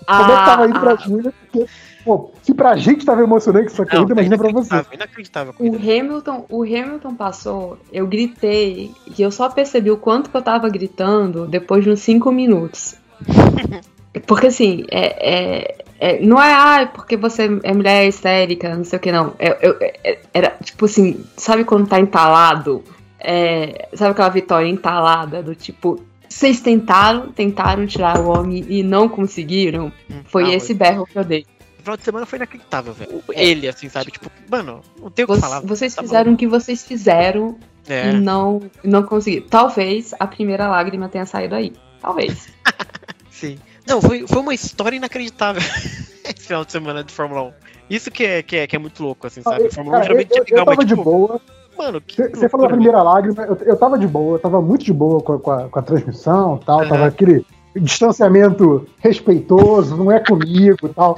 Como 0.07 0.31
é 0.31 0.37
que 0.37 0.45
tava 0.45 0.65
indo 0.65 0.79
pra 0.79 0.93
ah. 0.93 0.95
Júlia? 0.95 1.33
Porque 1.39 1.67
Pô, 2.03 2.31
se 2.41 2.53
pra 2.53 2.75
gente 2.77 3.05
tava 3.05 3.21
emocionante 3.21 3.67
essa 3.67 3.85
corrida, 3.85 4.13
imagina 4.13 4.37
pra 4.37 4.51
você. 4.51 4.83
Inacreditável. 4.91 5.53
O 5.59 5.75
Hamilton, 5.75 6.45
o 6.49 6.63
Hamilton 6.63 7.13
passou, 7.13 7.77
eu 7.91 8.07
gritei, 8.07 8.91
e 9.17 9.21
eu 9.21 9.29
só 9.29 9.49
percebi 9.49 9.91
o 9.91 9.97
quanto 9.97 10.29
que 10.29 10.37
eu 10.37 10.41
tava 10.41 10.69
gritando 10.69 11.45
depois 11.45 11.83
de 11.83 11.91
uns 11.91 11.99
5 11.99 12.31
minutos. 12.31 12.95
Porque 14.25 14.47
assim, 14.47 14.85
é, 14.89 15.29
é, 15.29 15.75
é, 15.99 16.19
não 16.25 16.41
é, 16.41 16.51
ah, 16.51 16.89
porque 16.91 17.15
você 17.15 17.59
é 17.61 17.73
mulher 17.73 18.07
histérica, 18.07 18.75
não 18.75 18.83
sei 18.83 18.97
o 18.97 18.99
que, 18.99 19.11
não. 19.11 19.35
É, 19.37 19.55
é, 20.03 20.19
era 20.33 20.57
tipo 20.63 20.85
assim, 20.85 21.23
sabe 21.37 21.63
quando 21.63 21.87
tá 21.87 21.99
entalado? 21.99 22.83
É, 23.19 23.89
sabe 23.93 24.11
aquela 24.11 24.29
vitória 24.29 24.67
entalada 24.67 25.43
do 25.43 25.53
tipo, 25.53 26.03
vocês 26.27 26.61
tentaram, 26.61 27.31
tentaram 27.31 27.85
tirar 27.85 28.19
o 28.19 28.29
homem 28.29 28.65
e 28.69 28.83
não 28.83 29.09
conseguiram? 29.09 29.91
Hum, 30.09 30.21
Foi 30.25 30.45
ah, 30.45 30.55
esse 30.55 30.73
berro 30.73 31.05
que 31.05 31.17
eu 31.17 31.23
dei 31.23 31.45
final 31.89 31.97
de 31.97 32.03
semana 32.03 32.25
foi 32.25 32.37
inacreditável, 32.37 32.93
velho. 32.93 33.23
É. 33.33 33.45
Ele, 33.45 33.67
assim, 33.67 33.89
sabe? 33.89 34.11
Tipo, 34.11 34.31
mano, 34.49 34.81
não 34.99 35.09
tem 35.09 35.25
o 35.25 35.27
que 35.27 35.39
falar. 35.39 35.61
Vocês 35.61 35.95
tá 35.95 36.01
fizeram 36.01 36.33
o 36.33 36.37
que 36.37 36.47
vocês 36.47 36.85
fizeram 36.85 37.57
é. 37.87 38.11
e 38.11 38.13
não, 38.13 38.61
não 38.83 39.03
conseguiram. 39.03 39.47
Talvez 39.47 40.13
a 40.19 40.27
primeira 40.27 40.67
lágrima 40.67 41.09
tenha 41.09 41.25
saído 41.25 41.55
aí. 41.55 41.73
Talvez. 42.01 42.49
Sim. 43.31 43.57
Não, 43.87 44.01
foi, 44.01 44.27
foi 44.27 44.39
uma 44.39 44.53
história 44.53 44.95
inacreditável 44.97 45.61
esse 46.23 46.47
final 46.47 46.63
de 46.63 46.71
semana 46.71 47.03
de 47.03 47.11
Fórmula 47.11 47.43
1. 47.43 47.53
Isso 47.89 48.11
que 48.11 48.23
é, 48.23 48.43
que 48.43 48.55
é, 48.57 48.67
que 48.67 48.75
é 48.75 48.79
muito 48.79 49.01
louco, 49.01 49.25
assim, 49.25 49.41
sabe? 49.41 49.65
Ah, 49.65 49.71
Fórmula 49.71 49.99
1 49.99 50.03
geralmente 50.03 50.31
eu, 50.31 50.37
eu, 50.37 50.45
eu 50.47 50.57
tava 50.57 50.75
mas, 50.75 50.85
de 50.85 50.91
tipo, 50.93 51.03
boa. 51.03 51.41
Mano, 51.79 52.03
Você 52.05 52.49
falou 52.49 52.67
da 52.67 52.73
primeira 52.73 53.01
lágrima, 53.01 53.45
eu, 53.45 53.57
eu 53.65 53.77
tava 53.77 53.97
de 53.97 54.05
boa, 54.05 54.35
eu 54.35 54.39
tava 54.39 54.61
muito 54.61 54.83
de 54.83 54.91
boa 54.91 55.21
com 55.21 55.33
a, 55.33 55.39
com 55.39 55.51
a, 55.51 55.69
com 55.69 55.79
a 55.79 55.81
transmissão 55.81 56.59
e 56.61 56.65
tal, 56.65 56.81
uhum. 56.81 56.89
tava 56.89 57.05
aquele 57.05 57.45
distanciamento 57.73 58.85
respeitoso, 58.99 59.95
não 59.95 60.11
é 60.11 60.19
comigo 60.19 60.87
e 60.87 60.89
tal. 60.89 61.17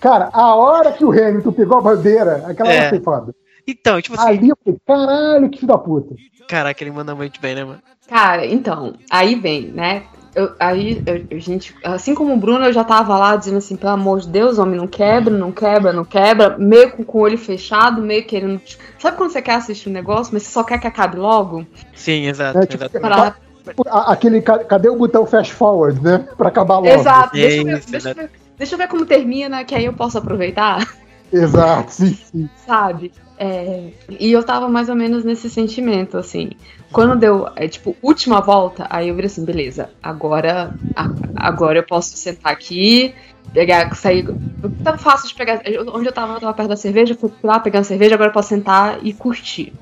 Cara, 0.00 0.28
a 0.32 0.56
hora 0.56 0.90
que 0.90 1.04
o 1.04 1.12
Hamilton 1.12 1.52
pegou 1.52 1.78
a 1.78 1.80
bandeira, 1.80 2.42
aquela 2.44 2.72
é. 2.72 2.80
hora 2.80 2.88
foi 2.88 3.00
foda. 3.00 3.34
Então, 3.64 4.02
tipo 4.02 4.18
assim. 4.18 4.28
Ali 4.28 4.48
eu 4.48 4.58
falei, 4.64 4.80
caralho, 4.84 5.48
que 5.48 5.60
filho 5.60 5.68
da 5.68 5.78
puta. 5.78 6.16
Caraca, 6.48 6.82
ele 6.82 6.90
manda 6.90 7.14
muito 7.14 7.40
bem, 7.40 7.54
né, 7.54 7.62
mano? 7.62 7.80
Cara, 8.08 8.44
então, 8.44 8.94
aí 9.08 9.36
vem, 9.36 9.68
né? 9.68 10.02
Eu, 10.34 10.52
aí, 10.60 11.02
eu, 11.06 11.40
gente, 11.40 11.74
assim 11.82 12.14
como 12.14 12.32
o 12.32 12.36
Bruno, 12.36 12.64
eu 12.64 12.72
já 12.72 12.84
tava 12.84 13.18
lá 13.18 13.34
dizendo 13.34 13.58
assim, 13.58 13.76
pelo 13.76 13.92
amor 13.92 14.20
de 14.20 14.28
Deus, 14.28 14.58
homem, 14.58 14.76
não 14.76 14.86
quebra, 14.86 15.36
não 15.36 15.50
quebra, 15.50 15.92
não 15.92 16.04
quebra, 16.04 16.56
meio 16.56 16.92
com, 16.92 17.02
com 17.02 17.18
o 17.18 17.22
olho 17.22 17.36
fechado, 17.36 18.00
meio 18.00 18.24
querendo. 18.24 18.58
Tipo, 18.60 18.82
sabe 18.98 19.16
quando 19.16 19.30
você 19.30 19.42
quer 19.42 19.54
assistir 19.54 19.88
um 19.88 19.92
negócio, 19.92 20.32
mas 20.32 20.44
você 20.44 20.52
só 20.52 20.62
quer 20.62 20.78
que 20.78 20.86
acabe 20.86 21.16
logo? 21.16 21.66
Sim, 21.94 22.26
exato. 22.26 22.58
É, 22.58 22.66
tipo, 22.66 22.88
pra... 23.00 23.34
Aquele, 24.06 24.40
cadê 24.40 24.88
o 24.88 24.96
botão 24.96 25.26
fast 25.26 25.52
forward, 25.52 26.02
né? 26.02 26.26
Pra 26.36 26.48
acabar 26.48 26.76
logo. 26.76 26.88
Exato, 26.88 27.32
deixa, 27.34 27.58
eu 27.58 27.64
ver, 27.64 27.84
deixa, 27.86 28.08
eu 28.10 28.14
ver, 28.14 28.30
Deixa 28.56 28.74
eu 28.74 28.78
ver 28.78 28.88
como 28.88 29.06
termina, 29.06 29.64
que 29.64 29.74
aí 29.74 29.84
eu 29.84 29.92
posso 29.92 30.18
aproveitar. 30.18 30.86
Exato, 31.32 31.92
sim, 31.92 32.18
sim. 32.30 32.50
Sabe? 32.66 33.12
É, 33.42 33.88
e 34.10 34.30
eu 34.30 34.42
tava 34.42 34.68
mais 34.68 34.90
ou 34.90 34.94
menos 34.94 35.24
nesse 35.24 35.48
sentimento, 35.48 36.18
assim. 36.18 36.50
Quando 36.92 37.18
deu, 37.18 37.48
é, 37.56 37.66
tipo, 37.66 37.96
última 38.02 38.38
volta, 38.38 38.86
aí 38.90 39.08
eu 39.08 39.14
vi 39.14 39.24
assim, 39.24 39.46
beleza, 39.46 39.88
agora, 40.02 40.74
agora 41.34 41.78
eu 41.78 41.82
posso 41.82 42.14
sentar 42.18 42.52
aqui, 42.52 43.14
pegar, 43.54 43.96
sair. 43.96 44.28
Tava 44.84 44.98
fácil 44.98 45.28
de 45.28 45.34
pegar. 45.34 45.62
Onde 45.94 46.06
eu 46.06 46.12
tava, 46.12 46.34
eu 46.34 46.40
tava 46.40 46.52
perto 46.52 46.68
da 46.68 46.76
cerveja, 46.76 47.14
fui 47.14 47.32
lá 47.42 47.58
pegando 47.58 47.84
cerveja, 47.84 48.14
agora 48.14 48.28
eu 48.28 48.34
posso 48.34 48.50
sentar 48.50 48.98
e 49.02 49.14
curtir. 49.14 49.72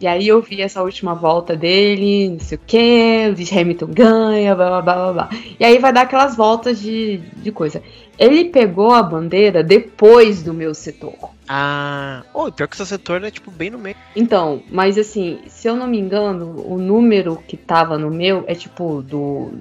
E 0.00 0.06
aí 0.06 0.28
eu 0.28 0.40
vi 0.40 0.62
essa 0.62 0.80
última 0.80 1.16
volta 1.16 1.56
dele, 1.56 2.28
não 2.28 2.38
sei 2.38 2.56
o 2.56 2.60
que, 2.64 3.34
o 3.36 3.60
Hamilton 3.60 3.86
ganha, 3.88 4.54
blá 4.54 4.80
blá 4.80 4.94
blá 4.94 5.12
blá. 5.12 5.28
E 5.58 5.64
aí 5.64 5.78
vai 5.80 5.92
dar 5.92 6.02
aquelas 6.02 6.36
voltas 6.36 6.80
de, 6.80 7.16
de 7.38 7.50
coisa. 7.50 7.82
Ele 8.16 8.44
pegou 8.44 8.92
a 8.92 9.02
bandeira 9.02 9.64
depois 9.64 10.44
do 10.44 10.54
meu 10.54 10.72
setor. 10.72 11.36
Ah, 11.48 12.22
oh, 12.34 12.52
pior 12.52 12.68
que 12.68 12.76
seu 12.76 12.84
setor 12.84 13.24
é 13.24 13.30
tipo 13.30 13.50
bem 13.50 13.70
no 13.70 13.78
meio. 13.78 13.96
Então, 14.14 14.62
mas 14.70 14.98
assim, 14.98 15.40
se 15.46 15.66
eu 15.66 15.74
não 15.74 15.86
me 15.86 15.98
engano, 15.98 16.62
o 16.66 16.76
número 16.78 17.36
que 17.48 17.56
tava 17.56 17.96
no 17.96 18.10
meu 18.10 18.44
é 18.46 18.54
tipo 18.54 19.02
do. 19.02 19.52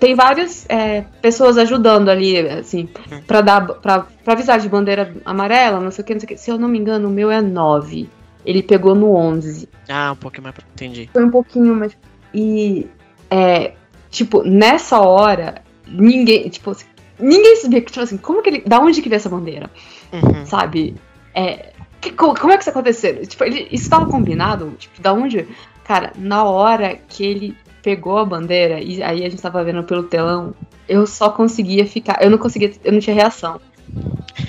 tem 0.00 0.16
várias 0.16 0.66
é, 0.68 1.02
pessoas 1.20 1.56
ajudando 1.58 2.08
ali, 2.08 2.36
assim, 2.38 2.88
pra, 3.26 3.40
dar, 3.40 3.66
pra, 3.66 4.00
pra 4.00 4.32
avisar 4.32 4.58
de 4.58 4.68
bandeira 4.68 5.14
amarela, 5.24 5.78
não 5.78 5.92
sei 5.92 6.02
o 6.02 6.06
que, 6.06 6.14
não 6.14 6.20
sei 6.20 6.26
o 6.26 6.28
que. 6.28 6.36
Se 6.36 6.50
eu 6.50 6.58
não 6.58 6.68
me 6.68 6.78
engano, 6.78 7.08
o 7.08 7.12
meu 7.12 7.30
é 7.30 7.40
9. 7.40 8.08
Ele 8.44 8.62
pegou 8.62 8.94
no 8.94 9.14
11. 9.14 9.68
Ah, 9.88 10.10
um 10.12 10.16
pouquinho 10.16 10.42
mais 10.42 10.54
pra... 10.56 10.64
Entendi. 10.74 11.08
Foi 11.12 11.24
um 11.24 11.30
pouquinho 11.30 11.76
mais... 11.76 11.96
E, 12.34 12.88
é, 13.30 13.74
tipo, 14.10 14.42
nessa 14.42 15.00
hora, 15.00 15.62
ninguém, 15.86 16.48
tipo, 16.48 16.70
assim, 16.70 16.86
ninguém 17.20 17.54
sabia, 17.54 17.80
tipo 17.80 18.00
assim, 18.00 18.16
como 18.16 18.42
que 18.42 18.50
ele... 18.50 18.62
Da 18.66 18.80
onde 18.80 19.00
que 19.00 19.08
veio 19.08 19.18
essa 19.18 19.28
bandeira? 19.28 19.70
Uhum. 20.12 20.44
Sabe? 20.44 20.96
É, 21.34 21.72
que, 22.00 22.10
como 22.12 22.50
é 22.50 22.56
que 22.56 22.62
isso 22.62 22.70
aconteceu? 22.70 23.26
Tipo, 23.26 23.44
ele, 23.44 23.62
isso 23.70 23.84
estava 23.84 24.06
combinado? 24.06 24.74
Tipo, 24.78 25.00
da 25.00 25.12
onde... 25.12 25.46
Cara, 25.84 26.12
na 26.16 26.44
hora 26.44 26.96
que 26.96 27.24
ele 27.24 27.56
pegou 27.82 28.18
a 28.18 28.24
bandeira 28.24 28.80
e 28.80 29.02
aí 29.02 29.24
a 29.24 29.28
gente 29.28 29.42
tava 29.42 29.62
vendo 29.64 29.82
pelo 29.82 30.04
telão, 30.04 30.54
eu 30.88 31.06
só 31.06 31.30
conseguia 31.30 31.84
ficar. 31.84 32.18
Eu 32.22 32.30
não 32.30 32.38
conseguia. 32.38 32.72
Eu 32.84 32.92
não 32.92 33.00
tinha 33.00 33.14
reação. 33.14 33.60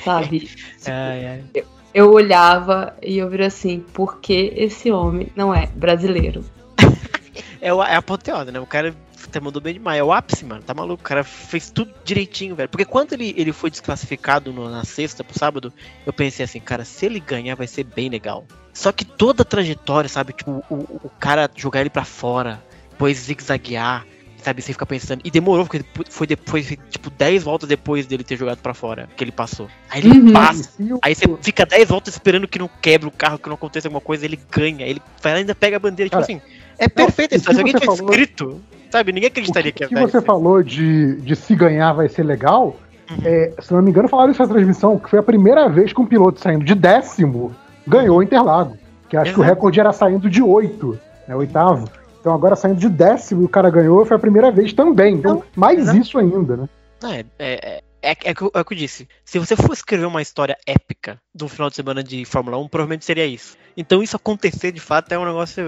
Sabe? 0.03 0.39
tipo, 0.41 0.61
ai, 0.87 1.25
ai. 1.25 1.43
Eu, 1.53 1.65
eu, 1.93 2.11
olhava 2.11 2.95
e 3.01 3.17
eu 3.17 3.29
vira 3.29 3.47
assim, 3.47 3.79
por 3.93 4.19
que 4.19 4.53
esse 4.55 4.91
homem 4.91 5.31
não 5.35 5.53
é 5.53 5.67
brasileiro? 5.75 6.45
é, 7.59 7.69
é 7.69 7.71
a 7.71 7.97
apoteose, 7.97 8.51
né? 8.51 8.59
O 8.59 8.65
cara 8.65 8.95
até 9.33 9.39
mandou 9.39 9.61
bem 9.61 9.73
demais. 9.73 9.99
É 9.99 10.03
o 10.03 10.13
ápice, 10.13 10.45
mano. 10.45 10.61
Tá 10.61 10.73
maluco? 10.73 11.01
O 11.01 11.05
cara 11.05 11.23
fez 11.23 11.71
tudo 11.71 11.91
direitinho, 12.05 12.55
velho. 12.55 12.69
Porque 12.69 12.85
quando 12.85 13.13
ele, 13.13 13.33
ele 13.35 13.51
foi 13.51 13.71
desclassificado 13.71 14.53
no, 14.53 14.69
na 14.69 14.85
sexta 14.85 15.23
pro 15.23 15.37
sábado, 15.37 15.73
eu 16.05 16.13
pensei 16.13 16.45
assim, 16.45 16.59
cara, 16.59 16.85
se 16.85 17.05
ele 17.05 17.19
ganhar 17.19 17.55
vai 17.55 17.67
ser 17.67 17.83
bem 17.83 18.09
legal. 18.09 18.45
Só 18.71 18.91
que 18.91 19.03
toda 19.03 19.41
a 19.41 19.45
trajetória, 19.45 20.07
sabe? 20.07 20.33
Tipo, 20.33 20.63
o, 20.69 20.75
o 21.03 21.11
cara 21.19 21.49
jogar 21.55 21.81
ele 21.81 21.89
para 21.89 22.05
fora, 22.05 22.63
depois 22.91 23.17
zigue-zaguear, 23.17 24.05
sabe? 24.37 24.61
Você 24.61 24.73
fica 24.73 24.85
pensando. 24.85 25.21
E 25.23 25.31
demorou, 25.31 25.65
porque 25.65 25.83
foi 26.09 26.27
depois, 26.27 26.67
tipo, 26.89 27.09
10 27.09 27.43
voltas 27.43 27.67
depois 27.67 28.05
dele 28.05 28.23
ter 28.23 28.37
jogado 28.37 28.59
para 28.59 28.73
fora, 28.73 29.09
que 29.15 29.23
ele 29.23 29.31
passou. 29.31 29.67
Aí 29.89 30.01
ele 30.01 30.19
uhum. 30.19 30.33
passa. 30.33 30.69
Aí 31.01 31.15
você 31.15 31.25
fica 31.41 31.65
10 31.65 31.89
voltas 31.89 32.13
esperando 32.13 32.47
que 32.47 32.59
não 32.59 32.69
quebre 32.81 33.07
o 33.07 33.11
carro, 33.11 33.39
que 33.39 33.47
não 33.47 33.55
aconteça 33.55 33.87
alguma 33.87 34.01
coisa, 34.01 34.25
ele 34.25 34.39
ganha. 34.51 34.85
Ele 34.85 35.01
ainda 35.23 35.55
pega 35.55 35.77
a 35.77 35.79
bandeira, 35.79 36.09
tipo 36.09 36.21
Cara, 36.21 36.27
tipo 36.27 36.45
assim. 36.45 36.63
É 36.77 36.87
perfeito 36.87 37.35
isso. 37.35 37.45
Se 37.45 37.57
alguém 37.57 37.73
tivesse 37.73 37.97
falou... 37.97 38.11
escrito, 38.11 38.61
sabe? 38.93 39.11
Ninguém 39.11 39.27
acreditaria 39.27 39.71
que, 39.71 39.87
que 39.87 39.95
ia 39.95 40.07
você 40.07 40.21
falou 40.21 40.61
de, 40.61 41.15
de 41.21 41.35
se 41.35 41.55
ganhar 41.55 41.93
vai 41.93 42.07
ser 42.07 42.23
legal. 42.23 42.75
Uhum. 43.09 43.17
É, 43.25 43.51
se 43.59 43.73
não 43.73 43.81
me 43.81 43.89
engano, 43.89 44.07
falaram 44.07 44.31
isso 44.31 44.41
na 44.41 44.47
transmissão, 44.47 44.99
que 44.99 45.09
foi 45.09 45.19
a 45.19 45.23
primeira 45.23 45.67
vez 45.67 45.91
que 45.91 45.99
um 45.99 46.05
piloto 46.05 46.39
saindo 46.39 46.63
de 46.63 46.75
décimo 46.75 47.55
ganhou 47.87 48.19
o 48.19 48.23
Interlago. 48.23 48.77
Que 49.09 49.17
acho 49.17 49.31
Exato. 49.31 49.41
que 49.41 49.41
o 49.41 49.43
recorde 49.43 49.79
era 49.79 49.91
saindo 49.91 50.29
de 50.29 50.41
oito, 50.41 50.97
né, 51.27 51.35
oitavo. 51.35 51.89
Então 52.19 52.33
agora 52.33 52.55
saindo 52.55 52.79
de 52.79 52.87
décimo 52.87 53.41
e 53.41 53.45
o 53.45 53.49
cara 53.49 53.69
ganhou, 53.69 54.05
foi 54.05 54.15
a 54.15 54.19
primeira 54.19 54.51
vez 54.51 54.71
também. 54.73 55.15
Então, 55.15 55.43
mais 55.55 55.93
isso 55.93 56.17
ainda, 56.17 56.55
né? 56.55 56.69
É, 57.03 57.25
é, 57.39 57.83
é, 58.01 58.11
é, 58.11 58.31
é, 58.31 58.31
o 58.31 58.65
que 58.65 58.73
eu 58.73 58.77
disse. 58.77 59.07
Se 59.25 59.39
você 59.39 59.55
for 59.55 59.73
escrever 59.73 60.05
uma 60.05 60.21
história 60.21 60.55
épica 60.67 61.19
de 61.33 61.43
um 61.43 61.49
final 61.49 61.69
de 61.69 61.75
semana 61.75 62.03
de 62.03 62.23
Fórmula 62.25 62.57
1, 62.59 62.67
provavelmente 62.69 63.05
seria 63.05 63.25
isso. 63.25 63.57
Então 63.75 64.03
isso 64.03 64.15
acontecer 64.15 64.71
de 64.71 64.79
fato 64.79 65.11
é 65.11 65.17
um 65.17 65.25
negócio. 65.25 65.63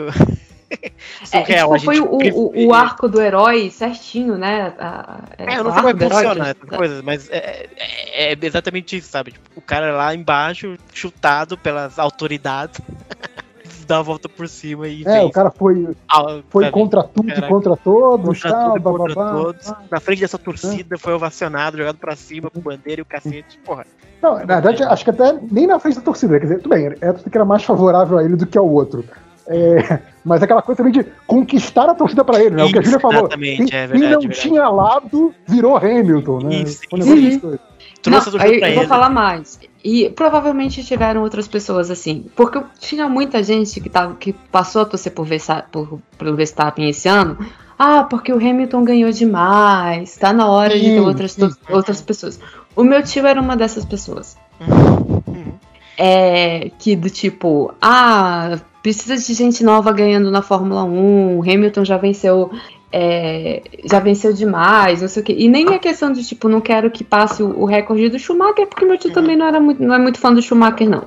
Surreal, 1.25 1.75
é, 1.75 1.79
tipo, 1.79 1.85
foi 1.85 1.99
o, 1.99 2.05
o, 2.05 2.67
o, 2.67 2.73
arco 2.73 3.07
do 3.07 3.21
herói 3.21 3.69
certinho, 3.69 4.37
né? 4.37 4.73
A, 4.79 5.19
é, 5.37 5.57
eu 5.57 5.63
não 5.63 5.71
sei 5.71 5.81
como 5.81 5.89
é 5.89 5.93
que 5.93 6.09
funciona 6.09 6.49
essas 6.49 6.69
coisas, 6.69 7.01
mas 7.01 7.29
é, 7.29 7.67
é, 7.77 8.33
é, 8.33 8.37
exatamente 8.41 8.97
isso, 8.97 9.09
sabe? 9.09 9.31
Tipo, 9.31 9.49
o 9.55 9.61
cara 9.61 9.95
lá 9.95 10.13
embaixo, 10.13 10.77
chutado 10.93 11.57
pelas 11.57 11.99
autoridades. 11.99 12.81
dar 13.85 13.99
a 13.99 14.01
volta 14.01 14.27
por 14.27 14.49
cima 14.49 14.87
e. 14.87 15.03
É, 15.03 15.19
fez. 15.19 15.25
o 15.25 15.31
cara 15.31 15.51
foi, 15.51 15.95
ah, 16.11 16.41
foi 16.49 16.69
contra 16.71 17.03
tudo 17.03 17.29
e 17.29 17.41
contra 17.43 17.77
todos. 17.77 18.41
Contra 18.41 18.51
tá, 18.51 18.71
tudo 18.71 18.81
contra 18.81 19.13
todos. 19.13 19.73
Na 19.89 19.99
frente 19.99 20.21
dessa 20.21 20.37
torcida, 20.37 20.95
é. 20.95 20.97
foi 20.97 21.13
ovacionado, 21.13 21.77
jogado 21.77 21.97
pra 21.97 22.15
cima 22.15 22.49
com 22.49 22.59
bandeira 22.59 23.01
e 23.01 23.03
o 23.03 23.05
cacete. 23.05 23.59
Porra. 23.59 23.85
Não, 24.21 24.39
na 24.39 24.59
verdade, 24.59 24.83
acho 24.83 25.03
que 25.03 25.09
até 25.11 25.39
nem 25.51 25.67
na 25.67 25.79
frente 25.79 25.95
da 25.95 26.01
torcida. 26.01 26.39
Quer 26.39 26.45
dizer, 26.45 26.57
tudo 26.57 26.69
bem, 26.69 26.87
é 26.87 27.13
que 27.13 27.37
era 27.37 27.45
mais 27.45 27.63
favorável 27.63 28.17
a 28.17 28.23
ele 28.23 28.35
do 28.35 28.45
que 28.45 28.57
ao 28.57 28.67
outro. 28.67 29.05
É, 29.47 29.99
mas 30.23 30.41
aquela 30.41 30.61
coisa 30.61 30.77
também 30.77 30.93
de 30.93 31.05
conquistar 31.27 31.89
a 31.89 31.93
torcida 31.93 32.23
para 32.23 32.41
ele, 32.41 32.55
né? 32.55 32.63
Isso, 32.63 32.69
o 32.69 32.73
que 32.73 32.79
a 32.79 32.81
Julia 32.81 32.99
falou. 32.99 33.27
Quem, 33.27 33.39
é 33.39 33.87
verdade, 33.87 33.91
quem 33.91 34.01
não 34.01 34.19
verdade. 34.19 34.41
tinha 34.41 34.69
lado 34.69 35.35
virou 35.47 35.77
Hamilton, 35.77 36.39
né? 36.39 36.55
Isso, 36.63 36.81
isso. 37.15 37.59
Trouxe 38.01 38.31
não, 38.31 38.41
aí, 38.41 38.61
eu 38.61 38.75
vou 38.75 38.87
falar 38.87 39.09
mais. 39.09 39.59
E 39.83 40.09
provavelmente 40.09 40.83
tiveram 40.83 41.21
outras 41.21 41.47
pessoas 41.47 41.89
assim. 41.89 42.25
Porque 42.35 42.61
tinha 42.79 43.07
muita 43.07 43.41
gente 43.43 43.79
que, 43.79 43.89
tava, 43.89 44.15
que 44.15 44.33
passou 44.33 44.81
a 44.81 44.85
torcer 44.85 45.11
por, 45.11 45.25
Verstappen, 45.25 45.69
por, 45.71 45.99
pelo 46.17 46.35
Verstappen 46.35 46.89
esse 46.89 47.07
ano. 47.07 47.37
Ah, 47.77 48.03
porque 48.03 48.31
o 48.31 48.37
Hamilton 48.37 48.83
ganhou 48.83 49.11
demais. 49.11 50.17
Tá 50.17 50.31
na 50.31 50.47
hora 50.47 50.77
de 50.77 50.85
ter 50.85 50.99
outras, 50.99 51.37
outras 51.69 52.01
pessoas. 52.01 52.39
O 52.75 52.83
meu 52.83 53.03
tio 53.03 53.25
era 53.25 53.39
uma 53.39 53.55
dessas 53.55 53.85
pessoas. 53.85 54.37
Uhum. 54.59 55.53
É, 55.97 56.71
que 56.77 56.95
do 56.95 57.09
tipo, 57.09 57.73
ah, 57.81 58.59
precisa 58.85 59.17
de 59.17 59.33
gente 59.33 59.63
nova 59.63 59.91
ganhando 59.91 60.29
na 60.29 60.43
Fórmula 60.43 60.83
1. 60.83 61.41
Hamilton 61.41 61.83
já 61.83 61.97
venceu 61.97 62.51
é, 62.93 63.63
já 63.83 63.99
venceu 63.99 64.31
demais, 64.31 65.01
não 65.01 65.07
sei 65.07 65.23
o 65.23 65.25
quê. 65.25 65.35
E 65.35 65.47
nem 65.47 65.73
é 65.73 65.79
questão 65.79 66.11
de, 66.11 66.23
tipo, 66.23 66.47
não 66.47 66.61
quero 66.61 66.91
que 66.91 67.03
passe 67.03 67.41
o, 67.41 67.61
o 67.61 67.65
recorde 67.65 68.09
do 68.09 68.19
Schumacher, 68.19 68.67
porque 68.67 68.85
meu 68.85 68.95
tio 68.95 69.11
também 69.11 69.35
não, 69.35 69.47
era 69.47 69.59
muito, 69.59 69.81
não 69.81 69.95
é 69.95 69.97
muito 69.97 70.19
fã 70.19 70.31
do 70.31 70.39
Schumacher, 70.39 70.87
não. 70.87 71.03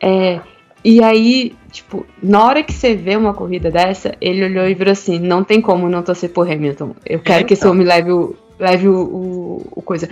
É, 0.00 0.38
e 0.84 1.02
aí, 1.02 1.56
tipo, 1.72 2.06
na 2.22 2.44
hora 2.44 2.62
que 2.62 2.72
você 2.72 2.94
vê 2.94 3.16
uma 3.16 3.34
corrida 3.34 3.68
dessa, 3.68 4.14
ele 4.20 4.44
olhou 4.44 4.68
e 4.68 4.74
virou 4.74 4.92
assim: 4.92 5.18
não 5.18 5.42
tem 5.42 5.60
como 5.60 5.88
não 5.88 6.04
torcer 6.04 6.30
por 6.30 6.48
Hamilton. 6.48 6.94
Eu 7.04 7.18
quero 7.18 7.44
que 7.44 7.54
esse 7.54 7.62
então. 7.62 7.72
homem 7.72 7.84
leve 7.84 8.12
o, 8.12 8.36
leve 8.60 8.86
o, 8.86 8.94
o, 8.94 9.66
o, 9.72 9.82
coisa. 9.82 10.08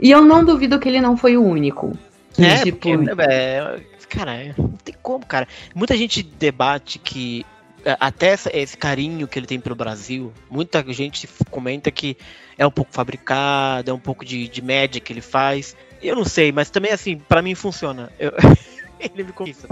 E 0.00 0.10
eu 0.10 0.22
não 0.22 0.44
duvido 0.44 0.80
que 0.80 0.88
ele 0.88 1.00
não 1.00 1.16
foi 1.16 1.36
o 1.36 1.44
único. 1.44 1.96
É, 2.36 2.64
tipo, 2.64 2.78
porque, 2.78 3.22
é, 3.22 3.78
cara, 4.08 4.54
não 4.56 4.68
tem 4.84 4.94
como, 5.02 5.24
cara. 5.24 5.46
Muita 5.74 5.96
gente 5.96 6.22
debate 6.22 6.98
que 6.98 7.44
é, 7.84 7.96
até 8.00 8.34
esse 8.52 8.76
carinho 8.76 9.28
que 9.28 9.38
ele 9.38 9.46
tem 9.46 9.60
pelo 9.60 9.74
Brasil, 9.74 10.32
muita 10.50 10.84
gente 10.92 11.28
comenta 11.50 11.90
que 11.90 12.16
é 12.56 12.66
um 12.66 12.70
pouco 12.70 12.92
fabricado, 12.92 13.90
é 13.90 13.94
um 13.94 13.98
pouco 13.98 14.24
de, 14.24 14.48
de 14.48 14.62
média 14.62 15.00
que 15.00 15.12
ele 15.12 15.20
faz. 15.20 15.76
Eu 16.02 16.16
não 16.16 16.24
sei, 16.24 16.52
mas 16.52 16.70
também 16.70 16.92
assim, 16.92 17.16
para 17.16 17.42
mim 17.42 17.54
funciona. 17.54 18.10
Eu... 18.18 18.32
ele 18.98 19.24
me 19.24 19.32
conquista. 19.32 19.68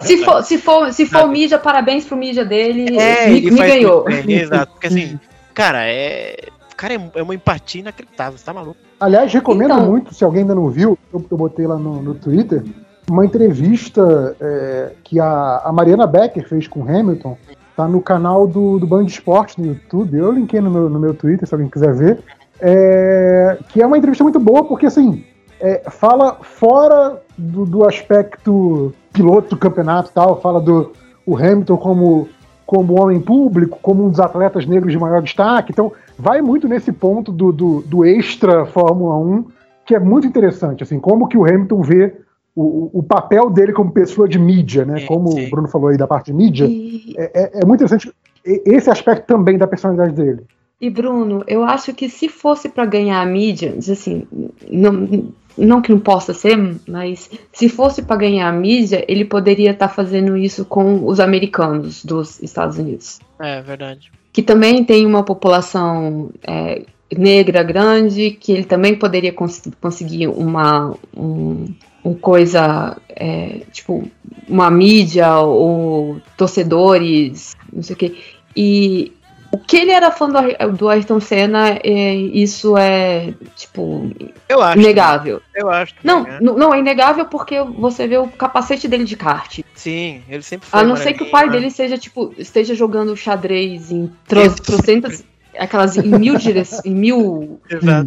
se 0.00 0.18
for, 0.24 0.42
se 0.42 0.58
for, 0.58 0.92
se 0.92 1.06
for 1.06 1.28
mídia, 1.28 1.58
parabéns 1.58 2.04
pro 2.04 2.16
mídia 2.16 2.44
dele. 2.44 2.98
É, 2.98 3.28
me, 3.28 3.50
me 3.50 3.58
ganhou. 3.58 4.04
exato, 4.08 4.72
porque 4.72 4.88
assim, 4.88 5.18
cara, 5.54 5.86
é. 5.86 6.36
Cara, 6.76 6.92
é, 6.92 7.10
é 7.14 7.22
uma 7.22 7.34
empatia 7.34 7.80
inacreditável, 7.80 8.36
você 8.36 8.44
tá 8.44 8.52
maluco? 8.52 8.76
Aliás, 9.00 9.32
recomendo 9.32 9.72
então... 9.72 9.86
muito, 9.86 10.14
se 10.14 10.22
alguém 10.22 10.42
ainda 10.42 10.54
não 10.54 10.68
viu, 10.68 10.98
eu, 11.10 11.24
eu 11.30 11.36
botei 11.38 11.66
lá 11.66 11.78
no, 11.78 12.02
no 12.02 12.14
Twitter, 12.14 12.62
uma 13.10 13.24
entrevista 13.24 14.36
é, 14.40 14.92
que 15.04 15.20
a, 15.20 15.62
a, 15.64 15.72
Mariana 15.72 16.06
Becker 16.06 16.48
fez 16.48 16.66
com 16.66 16.82
Hamilton, 16.82 17.36
tá 17.76 17.86
no 17.86 18.00
canal 18.00 18.46
do, 18.46 18.78
do 18.78 18.86
Band 18.86 19.04
Esporte 19.04 19.60
no 19.60 19.68
YouTube. 19.68 20.16
Eu 20.16 20.32
linkei 20.32 20.60
no 20.60 20.70
meu, 20.70 20.88
no 20.88 20.98
meu 20.98 21.14
Twitter, 21.14 21.46
se 21.46 21.54
alguém 21.54 21.70
quiser 21.70 21.94
ver. 21.94 22.18
É, 22.60 23.58
que 23.68 23.82
é 23.82 23.86
uma 23.86 23.98
entrevista 23.98 24.24
muito 24.24 24.40
boa, 24.40 24.64
porque 24.64 24.86
assim, 24.86 25.24
é, 25.60 25.82
fala 25.90 26.38
fora 26.42 27.22
do, 27.36 27.64
do, 27.64 27.86
aspecto 27.86 28.94
piloto 29.12 29.50
do 29.50 29.58
campeonato 29.58 30.10
tal, 30.12 30.40
fala 30.40 30.60
do 30.60 30.92
o 31.26 31.36
Hamilton 31.36 31.76
como, 31.76 32.28
como 32.64 33.00
homem 33.00 33.20
público, 33.20 33.78
como 33.82 34.06
um 34.06 34.10
dos 34.10 34.20
atletas 34.20 34.64
negros 34.66 34.92
de 34.92 34.98
maior 34.98 35.20
destaque. 35.20 35.72
Então, 35.72 35.92
vai 36.18 36.40
muito 36.40 36.66
nesse 36.66 36.92
ponto 36.92 37.30
do, 37.30 37.52
do, 37.52 37.82
do 37.82 38.04
extra 38.04 38.64
Fórmula 38.64 39.16
1, 39.18 39.44
que 39.84 39.94
é 39.94 40.00
muito 40.00 40.26
interessante, 40.26 40.82
assim, 40.82 40.98
como 40.98 41.28
que 41.28 41.36
o 41.36 41.44
Hamilton 41.44 41.82
vê 41.82 42.25
o, 42.56 42.90
o 43.00 43.02
papel 43.02 43.50
dele 43.50 43.72
como 43.72 43.92
pessoa 43.92 44.26
de 44.26 44.38
mídia, 44.38 44.86
né? 44.86 45.00
Sim, 45.00 45.06
como 45.06 45.32
sim. 45.32 45.46
o 45.46 45.50
Bruno 45.50 45.68
falou 45.68 45.88
aí 45.88 45.98
da 45.98 46.06
parte 46.06 46.26
de 46.26 46.32
mídia, 46.32 46.64
e... 46.64 47.14
é, 47.18 47.30
é, 47.34 47.50
é, 47.60 47.64
muito 47.66 47.84
interessante 47.84 48.10
esse 48.44 48.88
aspecto 48.88 49.26
também 49.26 49.58
da 49.58 49.66
personalidade 49.66 50.14
dele. 50.14 50.42
E 50.80 50.88
Bruno, 50.88 51.44
eu 51.46 51.64
acho 51.64 51.92
que 51.92 52.08
se 52.08 52.28
fosse 52.28 52.68
para 52.68 52.86
ganhar 52.86 53.20
a 53.20 53.26
mídia, 53.26 53.74
assim, 53.90 54.26
não, 54.70 55.32
não 55.56 55.82
que 55.82 55.90
não 55.90 55.98
possa 55.98 56.32
ser, 56.32 56.56
mas 56.86 57.30
se 57.52 57.68
fosse 57.68 58.02
para 58.02 58.16
ganhar 58.16 58.48
a 58.48 58.52
mídia, 58.52 59.04
ele 59.08 59.24
poderia 59.24 59.72
estar 59.72 59.88
tá 59.88 59.94
fazendo 59.94 60.36
isso 60.36 60.64
com 60.64 61.06
os 61.06 61.18
americanos 61.18 62.04
dos 62.04 62.42
Estados 62.42 62.78
Unidos. 62.78 63.20
É 63.38 63.60
verdade. 63.62 64.12
Que 64.32 64.42
também 64.42 64.84
tem 64.84 65.06
uma 65.06 65.22
população 65.22 66.30
é, 66.46 66.82
negra 67.16 67.62
grande, 67.62 68.30
que 68.32 68.52
ele 68.52 68.64
também 68.64 68.96
poderia 68.96 69.32
cons 69.32 69.62
conseguir 69.80 70.28
uma, 70.28 70.94
um, 71.16 71.22
um 71.22 71.68
coisa, 72.14 72.96
é, 73.08 73.60
tipo, 73.72 74.08
uma 74.48 74.70
mídia 74.70 75.38
ou 75.38 76.20
torcedores, 76.36 77.56
não 77.72 77.82
sei 77.82 77.94
o 77.94 77.98
quê. 77.98 78.16
E 78.54 79.12
o 79.52 79.58
que 79.58 79.76
ele 79.76 79.90
era 79.90 80.10
fã 80.10 80.28
do, 80.28 80.76
do 80.76 80.88
Ayrton 80.88 81.20
Senna, 81.20 81.78
é, 81.82 82.14
isso 82.14 82.76
é, 82.76 83.32
tipo, 83.54 84.10
eu 84.48 84.60
acho, 84.60 84.78
inegável. 84.78 85.40
Eu 85.54 85.70
acho. 85.70 85.94
Não, 86.02 86.26
é. 86.26 86.40
não, 86.40 86.74
é 86.74 86.78
inegável 86.78 87.24
porque 87.26 87.62
você 87.62 88.06
vê 88.06 88.18
o 88.18 88.28
capacete 88.28 88.86
dele 88.86 89.04
de 89.04 89.16
kart. 89.16 89.60
Sim, 89.74 90.22
ele 90.28 90.42
sempre 90.42 90.68
foi. 90.68 90.80
A 90.80 90.84
não 90.84 90.96
ser 90.96 91.14
que 91.14 91.22
o 91.22 91.30
pai 91.30 91.46
né? 91.46 91.52
dele 91.52 91.70
seja, 91.70 91.96
tipo, 91.96 92.34
esteja 92.36 92.74
jogando 92.74 93.16
xadrez 93.16 93.90
em 93.90 94.12
trocentas 94.26 95.24
aquelas 95.58 95.96
em 95.96 96.08
mil, 96.18 96.36
dire... 96.36 96.62
em 96.84 96.94
mil 96.94 97.60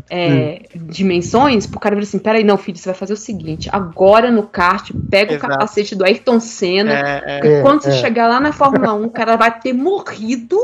é, 0.09 0.61
dimensões, 0.75 1.67
pro 1.67 1.79
cara 1.79 1.95
ver 1.95 2.03
assim, 2.03 2.19
peraí, 2.19 2.43
não, 2.43 2.57
filho, 2.57 2.77
você 2.77 2.89
vai 2.89 2.97
fazer 2.97 3.13
o 3.13 3.17
seguinte, 3.17 3.69
agora 3.71 4.31
no 4.31 4.43
kart, 4.43 4.91
pega 5.09 5.33
Exato. 5.33 5.45
o 5.45 5.49
capacete 5.49 5.95
do 5.95 6.03
Ayrton 6.03 6.39
Senna, 6.39 6.93
é, 6.93 7.39
é, 7.43 7.61
quando 7.61 7.81
você 7.81 7.89
é. 7.89 7.93
chegar 7.93 8.27
lá 8.27 8.39
na 8.39 8.51
Fórmula 8.51 8.93
1, 8.93 9.05
o 9.05 9.09
cara 9.09 9.35
vai 9.35 9.59
ter 9.59 9.73
morrido 9.73 10.57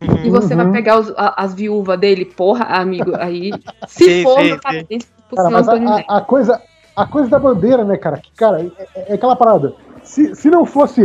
Uhum. 0.00 0.24
E 0.24 0.30
você 0.30 0.54
vai 0.54 0.66
uhum. 0.66 0.72
pegar 0.72 1.00
os, 1.00 1.10
a, 1.16 1.34
as 1.42 1.54
viúvas 1.54 1.98
dele, 1.98 2.24
porra, 2.24 2.64
amigo, 2.66 3.16
aí. 3.16 3.50
Se 3.86 4.04
sim, 4.04 4.22
for, 4.22 4.40
sim, 4.40 4.86
sim. 4.88 4.98
Cara, 5.34 5.50
mas 5.50 5.68
a, 5.68 6.18
a, 6.18 6.20
coisa, 6.20 6.62
a 6.96 7.06
coisa 7.06 7.28
da 7.28 7.38
bandeira, 7.38 7.84
né, 7.84 7.96
cara? 7.96 8.18
Que, 8.18 8.30
cara, 8.32 8.62
é, 8.62 8.88
é, 8.94 9.14
aquela 9.14 9.34
parada. 9.34 9.74
Se, 10.02 10.34
se 10.34 10.48
não 10.50 10.64
fosse. 10.64 11.02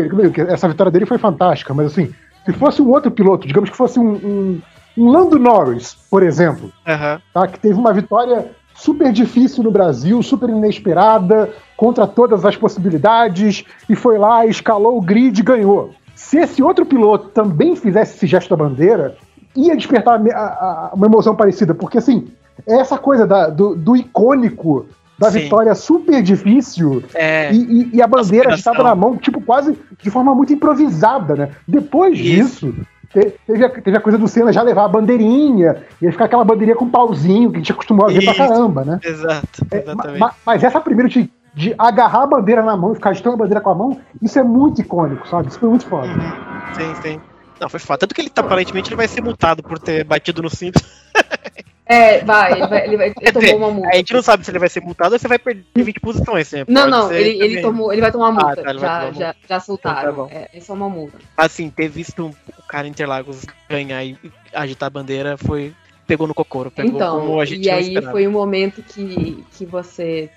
Essa 0.48 0.70
vitória 0.70 0.92
dele 0.92 1.06
foi 1.06 1.18
fantástica, 1.18 1.74
mas 1.74 1.88
assim, 1.88 2.14
se 2.46 2.54
fosse 2.54 2.82
um 2.82 2.90
outro 2.90 3.12
piloto, 3.12 3.48
digamos 3.48 3.70
que 3.70 3.76
fosse 3.76 4.00
um, 4.00 4.14
um 4.14 4.62
Lando 4.98 5.40
Norris, 5.40 5.96
por 6.10 6.24
exemplo, 6.24 6.72
uhum. 6.88 7.20
tá, 7.34 7.48
que 7.48 7.60
teve 7.60 7.76
uma 7.76 7.94
vitória 7.94 8.52
super 8.76 9.12
difícil 9.12 9.64
no 9.64 9.72
Brasil, 9.72 10.22
super 10.22 10.50
inesperada, 10.50 11.50
contra 11.78 12.08
todas 12.08 12.46
as 12.46 12.56
possibilidades, 12.56 13.64
e 13.90 13.96
foi 13.96 14.18
lá, 14.18 14.46
escalou 14.46 14.98
o 14.98 15.02
grid 15.02 15.40
e 15.40 15.44
ganhou. 15.44 15.92
Se 16.16 16.38
esse 16.38 16.62
outro 16.62 16.86
piloto 16.86 17.30
também 17.30 17.76
fizesse 17.76 18.16
esse 18.16 18.28
gesto 18.28 18.50
da 18.50 18.64
bandeira, 18.64 19.16
ia 19.56 19.76
despertar 19.76 20.20
a, 20.32 20.40
a, 20.40 20.92
uma 20.94 21.08
emoção 21.08 21.36
parecida, 21.36 21.74
porque 21.74 21.98
assim, 21.98 22.28
é 22.68 22.76
essa 22.76 22.98
coisa 22.98 23.26
da, 23.26 23.50
do, 23.50 23.76
do 23.76 23.96
icônico 23.96 24.86
da 25.18 25.32
Sim. 25.32 25.40
vitória 25.40 25.76
super 25.76 26.22
difícil 26.22 27.04
é, 27.14 27.54
e, 27.54 27.92
e, 27.94 28.02
a 28.02 28.08
bandeira 28.08 28.54
estava 28.54 28.84
na 28.84 28.96
mão, 28.96 29.16
tipo, 29.16 29.40
quase 29.42 29.78
de 30.02 30.10
forma 30.10 30.34
muito 30.34 30.54
improvisada, 30.54 31.36
né? 31.36 31.50
Depois 31.68 32.18
Isso. 32.20 32.72
disso, 32.72 32.76
teve 33.14 33.66
a, 33.66 33.70
teve 33.70 33.98
a 33.98 34.02
coisa 34.02 34.18
do 34.18 34.28
Senna 34.28 34.52
já 34.52 34.62
levar 34.62 34.86
a 34.86 34.88
bandeirinha, 34.88 35.84
e 36.02 36.12
ficar 36.12 36.26
aquela 36.26 36.44
bandeirinha 36.44 36.76
com 36.76 36.90
pauzinho, 36.90 37.52
que 37.52 37.58
a 37.58 37.60
gente 37.60 37.72
acostumou 37.72 38.06
a 38.06 38.10
ver 38.10 38.24
Isso. 38.24 38.34
pra 38.34 38.48
caramba, 38.48 38.84
né? 38.84 39.00
Exato, 39.04 39.66
é, 39.72 39.78
exatamente. 39.78 40.16
É, 40.16 40.20
mas, 40.20 40.34
mas, 40.46 40.64
essa 40.64 40.82
primeira 40.82 41.10
de, 41.10 41.30
de, 41.54 41.76
agarrar 41.78 42.24
a 42.24 42.28
bandeira 42.28 42.64
na 42.64 42.76
mão 42.76 42.92
e 42.92 42.96
ficar 42.96 43.12
agitando 43.12 43.36
a 43.36 43.38
bandeira 43.38 43.62
com 43.62 43.70
a 43.70 43.76
mão, 43.76 44.00
isso 44.22 44.40
é 44.40 44.44
muito 44.44 44.82
icônico, 44.82 45.28
sabe? 45.28 45.50
Isso 45.50 45.60
foi 45.60 45.70
muito 45.70 45.86
foda. 45.86 46.08
Uhum. 46.08 46.74
Sim, 46.74 46.96
sim. 47.02 47.22
Não, 47.60 47.70
foi 47.70 47.80
foda. 47.80 48.00
Tanto 48.00 48.16
que 48.16 48.22
ele 48.22 48.30
tá, 48.30 48.42
aparentemente 48.42 48.90
ele 48.90 48.96
vai 48.96 49.08
ser 49.08 49.22
multado 49.22 49.62
por 49.64 49.80
ter 49.80 50.04
batido 50.04 50.42
no 50.42 50.50
cinto. 50.50 50.82
É, 51.94 52.24
vai, 52.24 52.52
ele, 52.54 52.68
vai, 52.68 52.86
ele, 52.86 52.98
vai, 52.98 53.14
ele 53.22 53.32
tomou 53.32 53.58
uma 53.58 53.72
multa. 53.72 53.90
A 53.90 53.96
gente 53.98 54.14
não 54.14 54.22
sabe 54.22 54.44
se 54.44 54.52
ele 54.52 54.60
vai 54.60 54.70
ser 54.70 54.82
multado 54.82 55.14
ou 55.14 55.20
se 55.20 55.28
vai 55.28 55.38
perder 55.38 55.64
20 55.76 56.00
posições. 56.00 56.52
Né? 56.52 56.66
Não, 56.68 56.90
não, 56.90 57.12
ele, 57.12 57.44
ele, 57.44 57.62
tomou, 57.62 57.92
ele 57.92 58.02
vai 58.02 58.12
tomar 58.12 58.30
uma 58.30 58.42
multa. 58.44 58.62
Ah, 58.62 58.64
tá, 58.64 58.74
já, 58.74 58.80
já, 58.80 59.02
multa. 59.04 59.36
já 59.48 59.60
soltaram. 59.60 60.12
Então, 60.12 60.28
tá 60.28 60.36
é, 60.36 60.50
é 60.54 60.60
só 60.60 60.74
uma 60.74 60.90
multa. 60.90 61.20
Assim, 61.38 61.70
ter 61.70 61.88
visto 61.88 62.32
o 62.58 62.64
cara 62.68 62.88
Interlagos 62.88 63.46
ganhar 63.70 64.04
e 64.04 64.18
agitar 64.54 64.88
a 64.88 64.90
bandeira 64.90 65.38
foi. 65.38 65.74
Pegou 66.06 66.28
no 66.28 66.34
cocoro, 66.34 66.70
pegou 66.70 66.96
então, 66.96 67.22
como 67.22 67.40
a 67.40 67.46
gente 67.46 67.66
E 67.66 67.70
aí 67.70 68.02
foi 68.02 68.28
o 68.28 68.30
um 68.30 68.34
momento 68.34 68.84
que, 68.84 69.42
que 69.54 69.66
você 69.66 70.30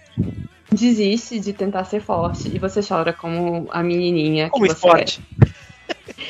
desiste 0.71 1.41
de 1.41 1.53
tentar 1.53 1.83
ser 1.85 2.01
forte 2.01 2.49
e 2.55 2.59
você 2.59 2.81
chora 2.81 3.13
como 3.13 3.67
a 3.71 3.83
menininha. 3.83 4.49
Como 4.49 4.65
que 4.65 4.73
esporte. 4.73 5.21
É. 5.43 5.66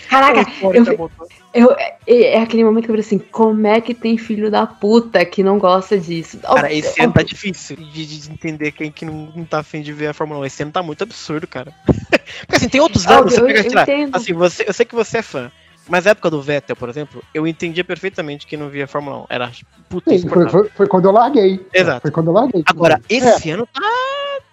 Caraca, 0.08 0.50
eu, 0.62 1.10
eu, 1.52 1.72
é, 1.72 1.96
é 2.06 2.40
aquele 2.40 2.64
momento 2.64 2.84
que 2.84 2.90
eu 2.90 2.94
falei 2.94 3.06
assim, 3.06 3.18
como 3.18 3.66
é 3.66 3.80
que 3.80 3.94
tem 3.94 4.16
filho 4.16 4.50
da 4.50 4.66
puta 4.66 5.24
que 5.24 5.42
não 5.42 5.58
gosta 5.58 5.98
disso? 5.98 6.38
Cara, 6.38 6.72
esse 6.72 7.00
ano 7.02 7.12
tá 7.12 7.22
difícil 7.22 7.76
de, 7.76 8.06
de 8.06 8.30
entender 8.30 8.72
quem 8.72 8.90
que 8.90 9.04
não, 9.04 9.32
não 9.34 9.44
tá 9.44 9.60
afim 9.60 9.82
de 9.82 9.92
ver 9.92 10.08
a 10.08 10.14
Fórmula 10.14 10.40
1. 10.40 10.44
Esse 10.46 10.62
ano 10.62 10.72
tá 10.72 10.82
muito 10.82 11.02
absurdo, 11.02 11.46
cara. 11.46 11.72
Porque 12.46 12.56
assim, 12.56 12.68
tem 12.68 12.80
outros 12.80 13.06
anos, 13.06 13.34
eu, 13.34 13.46
você 13.46 13.52
pega, 13.52 13.68
eu, 13.68 14.08
lá, 14.10 14.10
assim, 14.12 14.32
você, 14.32 14.64
eu 14.66 14.72
sei 14.72 14.86
que 14.86 14.94
você 14.94 15.18
é 15.18 15.22
fã, 15.22 15.50
mas 15.88 16.04
na 16.04 16.10
época 16.12 16.30
do 16.30 16.42
Vettel, 16.42 16.76
por 16.76 16.88
exemplo, 16.88 17.22
eu 17.32 17.46
entendia 17.46 17.84
perfeitamente 17.84 18.46
que 18.46 18.56
não 18.56 18.68
via 18.68 18.86
Fórmula 18.86 19.22
1. 19.22 19.26
Era 19.30 19.52
puta 19.88 20.16
Sim, 20.16 20.28
foi, 20.28 20.48
foi, 20.48 20.68
foi, 20.68 20.86
quando 20.86 21.06
eu 21.06 21.12
larguei. 21.12 21.64
Exato. 21.72 22.02
Foi 22.02 22.10
quando 22.10 22.28
eu 22.28 22.32
larguei. 22.32 22.62
Agora, 22.66 23.00
esse 23.08 23.50
é. 23.50 23.52
ano 23.52 23.68
tá 23.72 23.80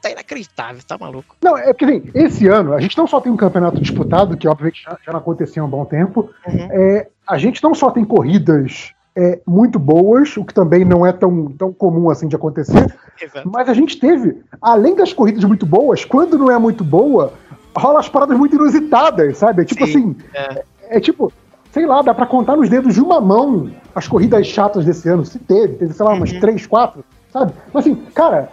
tá 0.02 0.10
inacreditável, 0.10 0.82
tá 0.88 0.98
maluco. 0.98 1.36
Não, 1.42 1.58
é 1.58 1.74
porque 1.74 1.86
assim, 1.86 2.04
esse 2.14 2.48
ano 2.48 2.74
a 2.74 2.82
gente 2.82 2.98
não 2.98 3.08
só 3.08 3.20
tem 3.22 3.32
um 3.32 3.38
campeonato 3.38 3.80
disputado, 3.80 4.38
que 4.38 4.48
obviamente 4.48 4.84
já, 4.84 4.98
já 5.06 5.12
não 5.12 5.20
acontecia 5.20 5.62
há 5.62 5.66
um 5.66 5.70
bom 5.70 5.86
tempo, 5.86 6.30
uhum. 6.48 6.68
é, 6.72 7.08
a 7.28 7.38
gente 7.38 7.64
não 7.64 7.74
só 7.74 7.92
tem 7.92 8.04
corridas 8.04 8.94
é, 9.16 9.40
muito 9.46 9.78
boas, 9.78 10.36
o 10.38 10.44
que 10.44 10.54
também 10.54 10.84
não 10.84 11.06
é 11.06 11.12
tão, 11.12 11.48
tão 11.52 11.72
comum 11.72 12.10
assim 12.10 12.28
de 12.28 12.36
acontecer, 12.36 12.94
Exato. 13.22 13.50
mas 13.50 13.70
a 13.70 13.74
gente 13.74 14.00
teve, 14.00 14.42
além 14.62 14.96
das 14.96 15.14
corridas 15.14 15.44
muito 15.44 15.66
boas, 15.66 16.04
quando 16.04 16.38
não 16.38 16.50
é 16.50 16.58
muito 16.58 16.84
boa, 16.84 17.34
rola 17.76 18.00
as 18.00 18.10
paradas 18.10 18.38
muito 18.38 18.56
inusitadas, 18.56 19.38
sabe? 19.38 19.62
É 19.62 19.66
tipo 19.66 19.86
Sim, 19.86 19.92
assim, 19.92 20.16
é. 20.34 20.64
é, 20.98 21.00
tipo, 21.00 21.32
sei 21.72 21.86
lá, 21.86 22.02
dá 22.02 22.14
para 22.14 22.26
contar 22.26 22.56
nos 22.56 22.70
dedos 22.70 22.94
de 22.94 23.02
uma 23.02 23.20
mão 23.20 23.72
as 23.96 24.08
corridas 24.08 24.48
chatas 24.48 24.86
desse 24.86 25.08
ano. 25.10 25.26
Se 25.26 25.40
teve, 25.40 25.76
teve, 25.76 25.94
sei 25.94 26.06
lá, 26.06 26.14
umas 26.14 26.32
uhum. 26.32 26.40
três, 26.40 26.66
quatro, 26.66 27.04
sabe? 27.32 27.54
Mas 27.74 27.86
assim, 27.86 27.96
cara, 28.14 28.50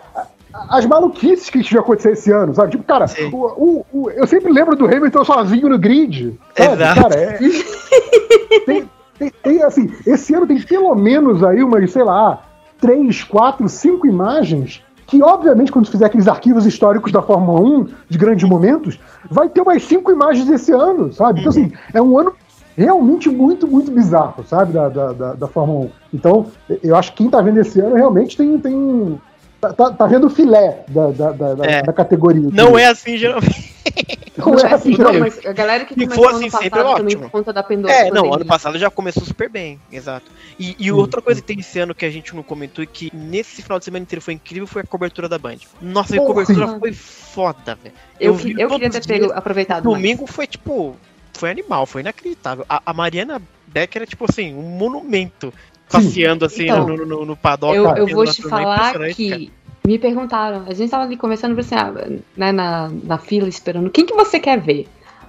as 0.52 0.86
maluquices 0.86 1.48
que 1.48 1.62
tiveram 1.62 1.84
acontecer 1.84 2.12
esse 2.12 2.32
ano, 2.32 2.54
sabe? 2.54 2.72
Tipo, 2.72 2.84
cara, 2.84 3.06
o, 3.32 3.36
o, 3.36 3.86
o, 3.92 4.10
eu 4.10 4.26
sempre 4.26 4.52
lembro 4.52 4.76
do 4.76 4.86
Hamilton 4.86 5.24
sozinho 5.24 5.68
no 5.68 5.78
grid. 5.78 6.38
Sabe? 6.56 6.72
Exato. 6.74 7.00
Cara, 7.02 7.14
é, 7.14 7.38
tem, 8.66 8.90
tem, 9.18 9.30
tem, 9.42 9.62
assim, 9.62 9.92
esse 10.06 10.34
ano 10.34 10.46
tem 10.46 10.60
pelo 10.60 10.94
menos 10.94 11.42
aí 11.44 11.62
umas, 11.62 11.90
sei 11.90 12.02
lá, 12.02 12.42
três, 12.80 13.22
quatro, 13.22 13.68
cinco 13.68 14.06
imagens 14.06 14.82
que, 15.06 15.22
obviamente, 15.22 15.72
quando 15.72 15.90
fizer 15.90 16.06
aqueles 16.06 16.28
arquivos 16.28 16.64
históricos 16.64 17.10
da 17.10 17.20
Fórmula 17.20 17.60
1, 17.60 17.88
de 18.08 18.16
grandes 18.16 18.48
momentos, 18.48 18.98
vai 19.28 19.48
ter 19.48 19.60
umas 19.60 19.82
cinco 19.82 20.12
imagens 20.12 20.48
esse 20.48 20.70
ano, 20.70 21.12
sabe? 21.12 21.40
Então, 21.40 21.50
assim, 21.50 21.72
é 21.92 22.00
um 22.00 22.16
ano 22.16 22.32
realmente 22.76 23.28
muito, 23.28 23.66
muito 23.66 23.90
bizarro, 23.90 24.44
sabe, 24.44 24.72
da, 24.72 24.88
da, 24.88 25.12
da, 25.12 25.32
da 25.34 25.46
Fórmula 25.48 25.86
1. 25.86 25.90
Então, 26.14 26.46
eu 26.80 26.94
acho 26.94 27.10
que 27.10 27.18
quem 27.18 27.28
tá 27.28 27.42
vendo 27.42 27.58
esse 27.58 27.80
ano 27.80 27.96
realmente 27.96 28.36
tem, 28.36 28.56
tem, 28.58 29.20
Tá, 29.60 29.72
tá, 29.74 29.90
tá, 29.90 30.06
vendo 30.06 30.26
o 30.26 30.30
filé 30.30 30.84
da, 30.88 31.10
da, 31.10 31.32
da, 31.32 31.66
é. 31.66 31.82
da 31.82 31.92
categoria. 31.92 32.48
Não 32.50 32.78
é 32.78 32.86
assim, 32.86 33.18
geralmente. 33.18 33.70
Não, 34.36 34.58
é 34.58 34.72
assim, 34.72 34.94
geralmente. 34.94 35.36
Não, 35.36 35.42
mas 35.42 35.46
a 35.46 35.52
galera 35.52 35.84
que 35.84 35.94
começou 35.94 36.28
assim, 36.28 36.44
ano 36.44 36.50
passado 36.50 36.88
é 36.88 36.96
também 36.96 37.18
por 37.18 37.30
conta 37.30 37.52
da 37.52 37.62
pendura. 37.62 37.92
É, 37.92 38.10
não, 38.10 38.32
ano 38.32 38.44
passado 38.44 38.78
já 38.78 38.88
começou 38.88 39.22
super 39.22 39.50
bem, 39.50 39.78
exato. 39.92 40.30
E, 40.58 40.74
e 40.78 40.90
outra 40.90 41.20
coisa 41.20 41.42
que 41.42 41.46
tem 41.46 41.60
esse 41.60 41.78
ano 41.78 41.94
que 41.94 42.06
a 42.06 42.10
gente 42.10 42.34
não 42.34 42.42
comentou 42.42 42.82
e 42.82 42.86
que 42.86 43.14
nesse 43.14 43.60
final 43.60 43.78
de 43.78 43.84
semana 43.84 44.02
inteiro 44.02 44.22
foi 44.22 44.34
incrível 44.34 44.66
foi 44.66 44.82
a 44.82 44.86
cobertura 44.86 45.28
da 45.28 45.38
Band. 45.38 45.58
Nossa, 45.80 46.16
a 46.16 46.18
cobertura 46.18 46.68
sim. 46.68 46.78
foi 46.78 46.92
foda, 46.92 47.74
velho. 47.82 47.94
Eu, 48.18 48.32
eu, 48.32 48.58
eu 48.58 48.68
queria 48.70 48.90
ter 48.90 49.06
pego, 49.06 49.32
aproveitado 49.32 49.82
Domingo 49.82 50.22
mais. 50.22 50.34
foi, 50.34 50.46
tipo, 50.46 50.96
foi 51.34 51.50
animal, 51.50 51.84
foi 51.84 52.00
inacreditável. 52.00 52.64
A, 52.68 52.80
a 52.86 52.94
Mariana 52.94 53.42
Becker 53.66 54.02
é, 54.02 54.06
tipo 54.06 54.24
assim, 54.28 54.54
um 54.54 54.62
monumento 54.62 55.52
passeando 55.90 56.44
assim 56.44 56.64
então, 56.64 56.86
no, 56.86 57.06
no, 57.06 57.24
no 57.24 57.36
paddock. 57.36 57.74
Eu, 57.74 57.86
eu 57.96 58.06
vou 58.06 58.24
te 58.24 58.42
falar 58.42 58.92
que 59.14 59.30
cara. 59.30 59.42
me 59.86 59.98
perguntaram, 59.98 60.64
a 60.66 60.74
gente 60.74 60.90
tava 60.90 61.04
ali 61.04 61.16
conversando 61.16 61.58
assim, 61.58 61.74
ah, 61.74 61.92
né, 62.36 62.52
na, 62.52 62.90
na 63.02 63.18
fila 63.18 63.48
esperando, 63.48 63.90
quem 63.90 64.06
que 64.06 64.14
você 64.14 64.38
quer 64.38 64.60
ver? 64.60 64.86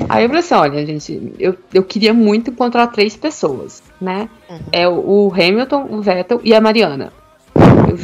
Aí 0.10 0.24
eu 0.24 0.30
falei 0.30 0.44
assim, 0.44 0.54
olha, 0.56 0.86
gente, 0.86 1.34
eu, 1.40 1.56
eu 1.74 1.84
queria 1.84 2.14
muito 2.14 2.50
encontrar 2.50 2.88
três 2.88 3.16
pessoas, 3.16 3.84
né? 4.00 4.30
Uhum. 4.50 4.60
É 4.72 4.88
o, 4.88 4.94
o, 4.94 5.34
Hamilton, 5.34 5.88
o 5.90 6.02
Vettel 6.02 6.42
e 6.44 6.54
a 6.54 6.62
Mariana. 6.62 7.12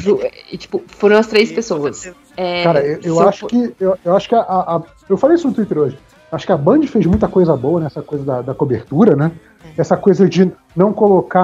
Eu, 0.06 0.30
e, 0.52 0.58
tipo, 0.58 0.84
foram 0.88 1.18
as 1.18 1.28
três 1.28 1.52
pessoas. 1.52 2.12
É, 2.36 2.64
Cara, 2.64 2.86
eu, 2.86 3.00
eu 3.02 3.28
acho 3.28 3.46
eu... 3.46 3.50
que. 3.50 3.74
Eu, 3.80 3.98
eu 4.04 4.16
acho 4.16 4.28
que 4.30 4.36
a, 4.36 4.42
a, 4.42 4.82
Eu 5.10 5.18
falei 5.18 5.36
isso 5.36 5.48
no 5.48 5.54
Twitter 5.54 5.78
hoje. 5.78 5.98
Acho 6.32 6.46
que 6.46 6.52
a 6.52 6.58
Band 6.58 6.82
fez 6.84 7.06
muita 7.06 7.28
coisa 7.28 7.56
boa 7.56 7.80
nessa 7.80 8.02
coisa 8.02 8.24
da, 8.24 8.42
da 8.42 8.54
cobertura, 8.54 9.16
né? 9.16 9.32
Essa 9.78 9.96
coisa 9.96 10.28
de 10.28 10.52
não 10.76 10.92
colocar 10.92 11.40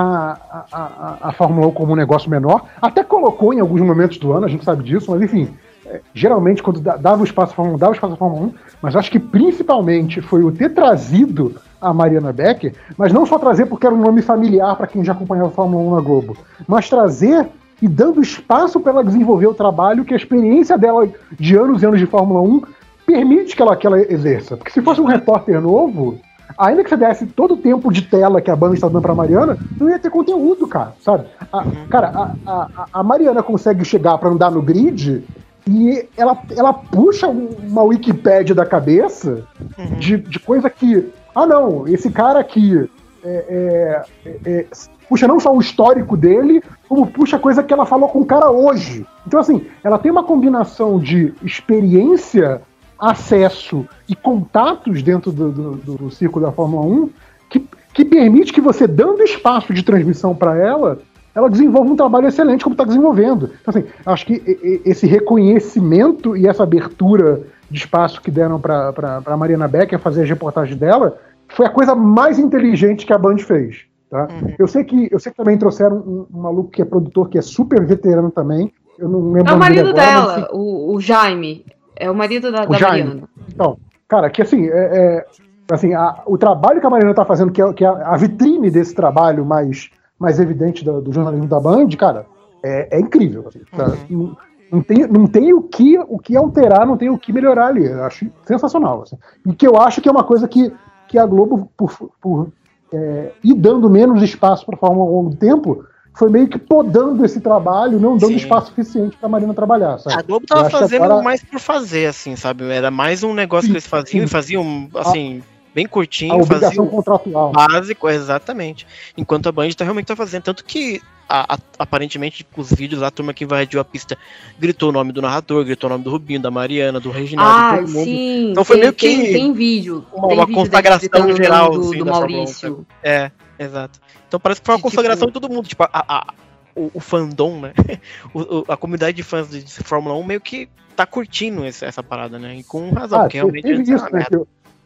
a, 0.52 0.66
a, 0.72 1.18
a, 1.30 1.32
Fórmula 1.32 1.68
1 1.68 1.72
como 1.72 1.94
um 1.94 1.96
negócio 1.96 2.30
menor. 2.30 2.66
Até 2.82 3.04
colocou 3.04 3.54
em 3.54 3.60
alguns 3.60 3.82
momentos 3.82 4.18
do 4.18 4.34
ano, 4.34 4.46
a 4.46 4.50
gente 4.50 4.66
sabe 4.66 4.84
disso, 4.84 5.12
mas 5.12 5.22
enfim, 5.22 5.50
é, 5.86 6.02
geralmente 6.14 6.62
quando 6.62 6.82
dava 6.82 7.22
o 7.22 7.26
espaço 7.26 7.54
à 7.54 7.56
Fórmula 7.56 7.78
1, 7.78 7.80
dava 7.80 7.94
espaço 7.94 8.14
à 8.14 8.18
Fórmula 8.18 8.48
1, 8.48 8.54
mas 8.82 8.96
acho 8.96 9.12
que 9.12 9.20
principalmente 9.20 10.22
foi 10.22 10.44
o 10.44 10.52
ter 10.52 10.74
trazido 10.74 11.56
a 11.80 11.94
Mariana 11.94 12.34
Becker, 12.34 12.74
mas 12.98 13.14
não 13.14 13.26
só 13.26 13.38
trazer 13.38 13.66
porque 13.68 13.86
era 13.86 13.96
um 13.96 14.02
nome 14.02 14.22
familiar 14.22 14.76
para 14.76 14.88
quem 14.88 15.04
já 15.04 15.14
acompanhava 15.14 15.50
a 15.50 15.52
Fórmula 15.52 15.92
1 15.92 15.96
na 15.96 16.02
Globo, 16.02 16.38
mas 16.68 16.90
trazer 16.90 17.48
e 17.82 17.88
dando 17.88 18.22
espaço 18.22 18.80
para 18.80 18.94
ela 18.94 19.04
desenvolver 19.04 19.48
o 19.48 19.54
trabalho 19.54 20.06
que 20.06 20.14
a 20.14 20.18
experiência 20.18 20.78
dela 20.78 21.08
de 21.38 21.56
anos 21.56 21.82
e 21.82 21.86
anos 21.86 22.00
de 22.00 22.06
Fórmula 22.06 22.42
1 22.42 22.62
permite 23.06 23.56
que 23.56 23.62
ela, 23.62 23.76
que 23.76 23.88
ela 23.88 24.00
exerça. 24.00 24.58
Porque 24.58 24.72
se 24.72 24.82
fosse 24.82 25.02
um 25.02 25.06
repórter 25.06 25.62
novo, 25.62 26.20
ainda 26.58 26.84
que 26.84 26.90
você 26.90 26.98
desse 26.98 27.26
todo 27.26 27.54
o 27.54 27.58
tempo 27.58 27.92
de 27.92 28.04
tela 28.04 28.42
que 28.42 28.52
a 28.52 28.56
banda 28.56 28.76
está 28.76 28.88
dando 28.88 29.02
pra 29.02 29.16
Mariana, 29.16 29.58
não 29.80 29.90
ia 29.90 30.00
ter 30.00 30.10
conteúdo, 30.10 30.68
cara, 30.68 30.94
sabe? 31.02 31.26
A, 31.52 31.66
cara, 31.90 32.08
a, 32.08 32.52
a, 32.52 32.88
a, 32.94 33.04
Mariana 33.04 33.44
consegue 33.44 33.84
chegar 33.86 34.18
para 34.18 34.30
andar 34.30 34.52
no 34.52 34.62
grid 34.62 35.24
e 35.68 36.08
ela, 36.18 36.38
ela 36.56 36.74
puxa 36.74 37.28
uma 37.28 37.84
Wikipédia 37.84 38.54
da 38.54 38.66
cabeça 38.66 39.44
uhum. 39.78 39.98
de, 39.98 40.18
de 40.18 40.40
coisa 40.40 40.70
que. 40.70 41.12
Ah, 41.36 41.48
não, 41.48 41.88
esse 41.88 42.12
cara 42.12 42.40
aqui 42.40 42.88
é, 43.24 44.04
é, 44.26 44.30
é, 44.46 44.66
puxa 45.08 45.28
não 45.28 45.40
só 45.40 45.56
o 45.56 45.62
histórico 45.62 46.18
dele, 46.18 46.62
como 46.88 47.08
puxa 47.08 47.40
coisa 47.40 47.64
que 47.64 47.74
ela 47.74 47.86
falou 47.86 48.10
com 48.10 48.20
o 48.20 48.26
cara 48.26 48.52
hoje. 48.52 49.06
Então, 49.26 49.40
assim, 49.40 49.66
ela 49.84 49.98
tem 49.98 50.12
uma 50.12 50.24
combinação 50.24 51.00
de 51.00 51.34
experiência 51.42 52.62
acesso 53.10 53.86
e 54.08 54.16
contatos 54.16 55.02
dentro 55.02 55.32
do, 55.32 55.52
do, 55.52 55.72
do, 55.76 55.96
do 55.96 56.12
círculo 56.12 56.46
da 56.46 56.52
Fórmula 56.52 56.86
1 56.86 57.10
que, 57.50 57.68
que 57.94 58.06
permite 58.06 58.54
que 58.54 58.62
você, 58.62 58.88
dando 58.88 59.22
espaço 59.24 59.74
de 59.74 59.84
transmissão 59.84 60.36
para 60.36 60.58
ela, 60.58 61.00
ela 61.36 61.50
desenvolva 61.50 61.92
um 61.92 61.96
trabalho 61.96 62.28
excelente 62.28 62.64
como 62.64 62.74
está 62.74 62.84
desenvolvendo. 62.84 63.52
Então, 63.62 63.74
assim, 63.74 63.86
acho 64.06 64.26
que 64.26 64.82
esse 64.86 65.06
reconhecimento 65.06 66.38
e 66.38 66.48
essa 66.48 66.64
abertura 66.64 67.42
de 67.70 67.80
espaço 67.80 68.22
que 68.22 68.32
deram 68.32 68.60
para 68.60 69.22
a 69.26 69.38
Mariana 69.38 69.68
Becker 69.68 70.00
fazer 70.00 70.24
as 70.24 70.30
reportagens 70.30 70.78
dela 70.78 71.18
foi 71.50 71.66
a 71.66 71.70
coisa 71.70 71.96
mais 71.96 72.40
inteligente 72.40 73.06
que 73.06 73.14
a 73.14 73.18
Band 73.18 73.38
fez. 73.40 73.86
Tá? 74.10 74.28
Uhum. 74.30 74.54
Eu, 74.60 74.68
sei 74.68 74.84
que, 74.84 75.10
eu 75.12 75.20
sei 75.20 75.32
que 75.32 75.38
também 75.38 75.58
trouxeram 75.58 75.98
um, 75.98 76.28
um, 76.32 76.42
maluco 76.42 76.70
que 76.70 76.82
é 76.82 76.86
produtor, 76.86 77.30
que 77.30 77.38
é 77.38 77.42
super 77.42 77.84
veterano 77.84 78.30
também. 78.30 78.72
Eu 79.00 79.10
não 79.10 79.32
lembro 79.32 79.52
é 79.52 79.56
o 79.56 79.60
marido 79.60 79.90
agora, 79.90 79.94
dela, 79.94 80.38
mas, 80.40 80.50
o, 80.52 80.94
o, 80.94 81.02
Jaime. 81.02 81.66
É 81.96 82.10
o 82.10 82.16
marido 82.16 82.52
da, 82.52 82.64
o 82.64 82.68
da 82.68 82.80
Mariana. 82.80 83.24
Então, 83.48 83.78
cara, 84.08 84.30
que 84.30 84.42
assim, 84.42 84.68
é, 84.68 84.72
é 84.72 85.26
assim 85.72 85.94
a, 85.94 86.22
o 86.26 86.38
trabalho 86.38 86.80
que 86.80 86.88
a 86.88 86.90
Mariana 86.90 87.12
está 87.12 87.26
fazendo, 87.26 87.52
que 87.52 87.62
é, 87.62 87.74
que 87.74 87.86
é 87.86 87.88
a 87.88 88.16
vitrine 88.18 88.70
desse 88.70 88.94
trabalho 88.94 89.46
mais 89.46 89.90
mais 90.20 90.40
evidente 90.40 90.86
do, 90.86 91.02
do 91.02 91.12
jornalismo 91.12 91.48
da 91.48 91.60
Band, 91.60 91.90
cara, 91.98 92.26
é, 92.64 92.98
é 92.98 93.00
incrível. 93.00 93.46
Assim, 93.48 93.60
tá? 93.76 93.88
uhum. 93.88 93.98
não, 94.10 94.38
não, 94.72 94.82
tem, 94.82 95.08
não 95.08 95.28
tem 95.28 95.54
o 95.54 95.62
que, 95.62 96.00
o 96.00 96.18
que 96.18 96.38
alterar, 96.38 96.88
não 96.88 96.96
tem 96.96 97.10
o 97.10 97.18
que 97.18 97.34
melhorar 97.34 97.68
ali. 97.68 97.86
Eu 97.86 98.06
acho 98.06 98.28
sensacional. 98.44 99.02
Assim. 99.02 99.18
E 99.46 99.54
que 99.54 99.68
eu 99.68 99.78
acho 99.78 100.02
que 100.02 100.08
é 100.08 100.12
uma 100.12 100.24
coisa 100.24 100.48
que, 100.48 100.72
que 101.10 101.20
a 101.20 101.26
Globo, 101.26 101.70
por, 101.76 101.92
por 102.22 102.48
é, 102.94 103.32
ir 103.44 103.54
dando 103.56 103.90
menos 103.90 104.24
espaço 104.24 104.66
para 104.66 104.76
a 104.76 104.80
Fórmula 104.80 105.06
1 105.06 105.08
ao 105.08 105.14
longo 105.14 105.30
do 105.32 105.36
tempo, 105.36 105.86
foi 106.14 106.30
meio 106.30 106.48
que 106.48 106.60
podando 106.60 107.26
esse 107.26 107.42
trabalho, 107.42 108.00
não 108.00 108.18
dando 108.18 108.32
Sim. 108.32 108.36
espaço 108.36 108.68
suficiente 108.68 109.18
para 109.18 109.28
a 109.28 109.30
Marina 109.30 109.54
trabalhar. 109.54 109.98
Sabe? 109.98 110.16
A 110.16 110.22
Globo 110.22 110.46
tava 110.46 110.70
fazendo 110.70 111.04
agora... 111.06 111.24
mais 111.24 111.44
por 111.44 111.60
fazer, 111.60 112.06
assim, 112.06 112.36
sabe? 112.36 112.70
Era 112.70 112.92
mais 112.92 113.24
um 113.24 113.34
negócio 113.34 113.64
Sim. 113.64 113.72
que 113.72 113.74
eles 113.78 113.88
faziam 113.88 114.24
e 114.24 114.28
faziam, 114.28 114.90
assim, 114.96 115.42
bem 115.74 115.88
curtinho. 115.88 116.34
A 116.34 116.38
obrigação 116.38 116.86
contratual. 116.86 117.52
Básico, 117.52 118.08
exatamente. 118.08 118.86
Enquanto 119.18 119.50
a 119.50 119.52
Band 119.52 119.72
tá, 119.72 119.84
realmente 119.84 120.06
tá 120.06 120.16
fazendo. 120.16 120.44
Tanto 120.44 120.64
que, 120.64 121.02
a, 121.28 121.56
a, 121.56 121.58
aparentemente, 121.80 122.46
os 122.56 122.72
vídeos, 122.72 123.02
a 123.02 123.10
turma 123.10 123.34
que 123.34 123.44
invadiu 123.44 123.80
a 123.80 123.86
pista 123.86 124.16
gritou 124.60 124.90
o 124.90 124.92
nome 124.92 125.12
do 125.12 125.22
narrador, 125.22 125.66
gritou 125.66 125.90
o 125.90 125.94
nome 125.94 126.04
do 126.04 126.12
Rubinho, 126.12 126.40
da 126.40 126.52
Mariana, 126.52 127.00
do 127.00 127.10
Reginaldo. 127.10 127.52
Ah, 127.52 127.78
todo 127.78 127.90
mundo. 127.90 128.04
sim. 128.04 128.52
Então 128.52 128.64
foi 128.64 128.76
tem, 128.76 128.82
meio 128.84 128.94
que. 128.94 129.08
Tem, 129.08 129.34
tem 129.34 129.54
vídeo. 129.54 130.06
Uma, 130.14 130.28
tem 130.28 130.38
uma 130.38 130.46
vídeo 130.46 130.62
consagração 130.62 131.36
geral 131.36 131.72
do, 131.72 131.82
assim, 131.82 131.98
do 131.98 132.06
Maurício. 132.06 132.86
É, 133.02 133.32
exato. 133.58 134.00
Então 134.28 134.40
parece 134.40 134.62
que 134.62 134.66
foi 134.66 134.76
uma 134.76 134.80
de, 134.80 134.84
consagração 134.84 135.28
tipo... 135.28 135.40
de 135.40 135.48
todo 135.48 135.54
mundo. 135.54 135.68
Tipo, 135.68 135.84
a, 135.84 135.90
a 135.94 136.34
o, 136.76 136.92
o, 136.94 137.00
fandom, 137.00 137.60
né? 137.60 137.74
O, 138.34 138.66
a 138.72 138.76
comunidade 138.76 139.16
de 139.16 139.24
fãs 139.24 139.50
de, 139.50 139.64
de 139.64 139.74
Fórmula 139.84 140.16
1 140.16 140.24
meio 140.24 140.42
que 140.42 140.68
tá 140.96 141.06
curtindo 141.06 141.64
essa, 141.64 141.86
essa 141.86 142.02
parada, 142.02 142.40
né? 142.40 142.56
E 142.56 142.64
com 142.64 142.90
razão, 142.92 143.20
ah, 143.20 143.24
porque 143.24 143.38
realmente 143.38 143.64
teve 143.64 143.84
isso, 143.84 144.06
né? 144.12 144.26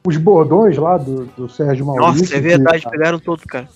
os 0.06 0.18
bordões 0.18 0.78
lá 0.78 0.98
do, 0.98 1.26
do 1.26 1.50
Sérgio 1.50 1.86
Maurício. 1.86 2.22
Nossa, 2.22 2.36
é 2.36 2.40
verdade, 2.40 2.84
que, 2.84 2.90
pegaram 2.90 3.20
todos, 3.20 3.44
cara. 3.44 3.68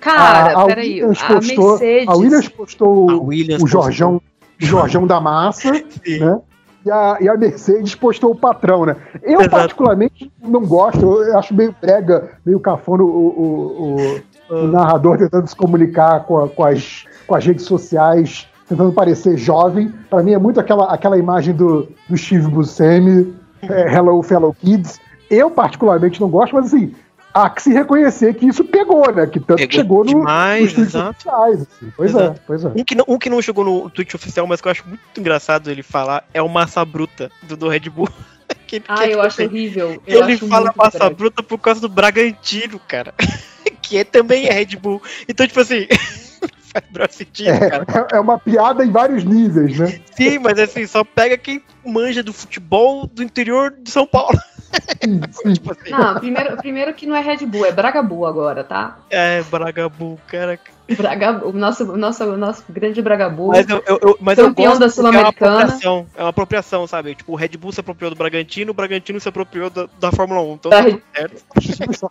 cara, 0.00 0.58
a, 0.58 0.62
a 0.62 0.66
peraí, 0.66 0.94
Williams 0.94 1.22
a 1.22 1.34
postou, 1.34 1.70
Mercedes... 1.70 2.08
A 2.08 2.14
Williams 2.14 2.48
postou 2.48 3.10
a 3.10 3.16
Williams 3.20 3.62
o 3.62 3.66
Jorjão. 3.66 4.22
Jorjão 4.58 5.06
da 5.06 5.20
Massa, 5.20 5.70
né? 5.72 6.40
E 6.84 6.90
a, 6.90 7.18
e 7.20 7.28
a 7.28 7.36
Mercedes 7.36 7.94
postou 7.94 8.32
o 8.32 8.34
patrão, 8.34 8.86
né? 8.86 8.96
Eu, 9.22 9.40
Exato. 9.40 9.50
particularmente, 9.50 10.32
não 10.42 10.64
gosto, 10.64 11.22
eu 11.22 11.38
acho 11.38 11.54
meio 11.54 11.74
prega, 11.74 12.30
meio 12.44 12.58
cafona 12.58 13.02
o, 13.02 13.06
o, 13.06 13.96
o, 13.96 13.96
o 13.96 14.56
ah. 14.56 14.66
narrador 14.66 15.18
tentando 15.18 15.46
se 15.46 15.54
comunicar 15.54 16.24
com, 16.24 16.38
a, 16.38 16.48
com, 16.48 16.64
as, 16.64 17.04
com 17.26 17.34
as 17.34 17.44
redes 17.44 17.66
sociais, 17.66 18.48
tentando 18.68 18.92
parecer 18.92 19.36
jovem. 19.36 19.92
Para 20.08 20.22
mim 20.22 20.32
é 20.32 20.38
muito 20.38 20.58
aquela, 20.58 20.92
aquela 20.92 21.18
imagem 21.18 21.54
do, 21.54 21.86
do 22.08 22.16
Steve 22.16 22.48
Buscemi, 22.48 23.34
é, 23.62 23.94
Hello 23.94 24.22
Fellow 24.22 24.54
Kids. 24.54 24.98
Eu, 25.30 25.50
particularmente, 25.50 26.20
não 26.20 26.28
gosto, 26.28 26.54
mas 26.54 26.66
assim, 26.66 26.94
há 27.32 27.50
que 27.50 27.62
se 27.62 27.72
reconhecer 27.72 28.34
que 28.34 28.46
isso 28.46 28.64
pegou, 28.64 29.12
né? 29.12 29.26
Que 29.26 29.40
tanto 29.40 29.58
pegou 29.58 29.72
chegou 29.72 30.04
no, 30.04 30.10
demais, 30.10 30.76
nos 30.76 30.94
oficiais. 30.94 31.62
Assim. 31.62 31.92
Pois 31.96 32.14
é, 32.14 32.16
exato. 32.16 32.36
é, 32.38 32.42
pois 32.46 32.64
é. 32.64 32.68
Um 32.68 32.84
que, 32.84 32.94
não, 32.94 33.04
um 33.08 33.18
que 33.18 33.30
não 33.30 33.42
chegou 33.42 33.64
no 33.64 33.90
tweet 33.90 34.14
oficial, 34.14 34.46
mas 34.46 34.60
que 34.60 34.68
eu 34.68 34.72
acho 34.72 34.86
muito 34.86 35.02
engraçado 35.18 35.70
ele 35.70 35.82
falar, 35.82 36.24
é 36.32 36.42
o 36.42 36.48
Massa 36.48 36.84
Bruta 36.84 37.30
do, 37.42 37.56
do 37.56 37.68
Red 37.68 37.90
Bull. 37.90 38.08
que, 38.66 38.82
ah, 38.88 38.96
que, 38.96 39.04
eu 39.04 39.08
tipo, 39.08 39.20
acho 39.20 39.42
horrível. 39.42 40.02
Eu 40.06 40.22
ele 40.22 40.32
acho 40.34 40.48
fala 40.48 40.72
Massa 40.76 40.98
grande. 40.98 41.14
Bruta 41.14 41.42
por 41.42 41.58
causa 41.58 41.80
do 41.80 41.88
Bragantino, 41.88 42.80
cara. 42.80 43.14
que 43.82 43.98
é, 43.98 44.04
também 44.04 44.46
é 44.46 44.52
Red 44.52 44.76
Bull. 44.76 45.02
Então, 45.28 45.46
tipo 45.46 45.60
assim. 45.60 45.86
faz 46.96 47.14
sentido, 47.16 47.48
é, 47.48 48.16
é, 48.16 48.20
uma 48.20 48.38
piada 48.38 48.84
em 48.84 48.92
vários 48.92 49.24
níveis, 49.24 49.76
né? 49.76 50.00
Sim, 50.16 50.38
mas 50.38 50.56
assim, 50.56 50.86
só 50.86 51.02
pega 51.02 51.36
quem 51.36 51.60
manja 51.84 52.22
do 52.22 52.32
futebol 52.32 53.08
do 53.08 53.24
interior 53.24 53.74
de 53.76 53.90
São 53.90 54.06
Paulo. 54.06 54.38
Tipo 55.54 55.72
assim. 55.72 55.90
Não, 55.90 56.14
primeiro, 56.18 56.56
primeiro 56.56 56.94
que 56.94 57.06
não 57.06 57.16
é 57.16 57.20
Red 57.20 57.46
Bull, 57.46 57.66
é 57.66 57.72
Bragabu 57.72 58.26
agora, 58.26 58.62
tá? 58.64 58.98
É, 59.10 59.42
Bragabu, 59.42 60.18
cara. 60.26 60.58
Braga, 60.96 61.46
o 61.46 61.52
nosso, 61.52 61.84
nosso, 61.96 62.36
nosso 62.36 62.64
grande 62.68 63.00
Bragabu. 63.00 63.48
Mas 63.48 63.68
eu, 63.68 63.82
eu, 63.86 63.98
eu 64.02 64.18
mas 64.20 64.36
campeão 64.36 64.78
da 64.78 64.88
Sul-Americana. 64.88 65.52
É 65.52 65.54
uma 65.54 65.62
apropriação, 65.62 66.06
é 66.16 66.22
uma 66.22 66.28
apropriação, 66.30 66.86
sabe? 66.86 67.14
Tipo, 67.14 67.32
o 67.32 67.36
Red 67.36 67.50
Bull 67.50 67.72
se 67.72 67.80
apropriou 67.80 68.10
do 68.10 68.16
Bragantino, 68.16 68.72
o 68.72 68.74
Bragantino 68.74 69.20
se 69.20 69.28
apropriou 69.28 69.70
da, 69.70 69.88
da 70.00 70.10
Fórmula 70.10 70.40
1. 70.42 70.52
Então, 70.54 70.70
tá 70.70 70.82
certo. 71.14 71.44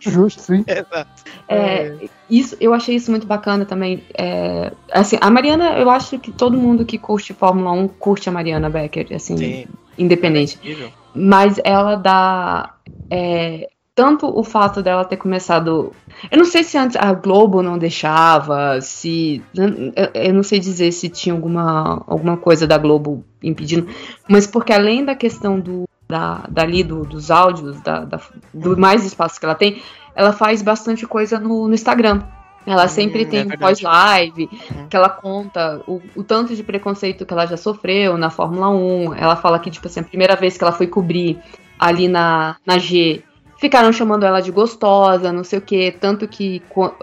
Justo, 0.00 0.40
sim. 0.40 0.64
Exato. 0.66 1.24
É, 1.48 1.94
isso, 2.28 2.56
eu 2.60 2.72
achei 2.72 2.96
isso 2.96 3.10
muito 3.10 3.26
bacana 3.26 3.64
também. 3.64 4.02
É, 4.16 4.72
assim, 4.92 5.18
a 5.20 5.30
Mariana, 5.30 5.78
eu 5.78 5.90
acho 5.90 6.18
que 6.18 6.32
todo 6.32 6.56
mundo 6.56 6.84
que 6.84 6.98
curte 6.98 7.34
Fórmula 7.34 7.72
1 7.72 7.88
curte 7.88 8.28
a 8.28 8.32
Mariana 8.32 8.70
Becker, 8.70 9.08
assim, 9.14 9.36
sim. 9.36 9.66
independente. 9.98 10.58
É 10.64 10.99
mas 11.14 11.60
ela 11.64 11.96
dá. 11.96 12.74
É, 13.10 13.68
tanto 13.94 14.26
o 14.26 14.42
fato 14.42 14.82
dela 14.82 15.04
ter 15.04 15.16
começado. 15.16 15.92
Eu 16.30 16.38
não 16.38 16.44
sei 16.44 16.62
se 16.62 16.78
antes 16.78 16.96
a 16.96 17.12
Globo 17.12 17.62
não 17.62 17.78
deixava, 17.78 18.80
se. 18.80 19.42
Eu 20.14 20.32
não 20.32 20.42
sei 20.42 20.58
dizer 20.58 20.92
se 20.92 21.08
tinha 21.08 21.34
alguma, 21.34 22.02
alguma 22.06 22.36
coisa 22.36 22.66
da 22.66 22.78
Globo 22.78 23.24
impedindo, 23.42 23.88
mas 24.28 24.46
porque 24.46 24.72
além 24.72 25.04
da 25.04 25.14
questão 25.14 25.58
do. 25.60 25.84
Da, 26.08 26.44
dali 26.48 26.82
do, 26.82 27.04
dos 27.04 27.30
áudios, 27.30 27.80
da, 27.82 28.04
da, 28.04 28.20
do 28.52 28.76
mais 28.76 29.04
espaço 29.04 29.38
que 29.38 29.46
ela 29.46 29.54
tem, 29.54 29.80
ela 30.12 30.32
faz 30.32 30.60
bastante 30.60 31.06
coisa 31.06 31.38
no, 31.38 31.68
no 31.68 31.74
Instagram. 31.74 32.22
Ela 32.66 32.88
sempre 32.88 33.24
hum, 33.24 33.28
tem 33.28 33.40
é 33.50 33.56
pós-live, 33.56 34.48
uhum. 34.52 34.88
que 34.88 34.96
ela 34.96 35.08
conta 35.08 35.82
o, 35.86 36.00
o, 36.14 36.22
tanto 36.22 36.54
de 36.54 36.62
preconceito 36.62 37.24
que 37.24 37.32
ela 37.32 37.46
já 37.46 37.56
sofreu 37.56 38.18
na 38.18 38.28
Fórmula 38.28 38.68
1. 38.68 39.14
Ela 39.14 39.36
fala 39.36 39.58
que, 39.58 39.70
tipo 39.70 39.86
assim, 39.86 40.00
a 40.00 40.04
primeira 40.04 40.36
vez 40.36 40.58
que 40.58 40.64
ela 40.64 40.72
foi 40.72 40.86
cobrir 40.86 41.38
ali 41.78 42.06
na, 42.06 42.56
na 42.66 42.78
G, 42.78 43.22
ficaram 43.58 43.92
chamando 43.92 44.24
ela 44.24 44.40
de 44.40 44.50
gostosa, 44.50 45.32
não 45.32 45.42
sei 45.42 45.58
o 45.58 45.62
que. 45.62 45.90
Tanto 45.92 46.28
que 46.28 46.62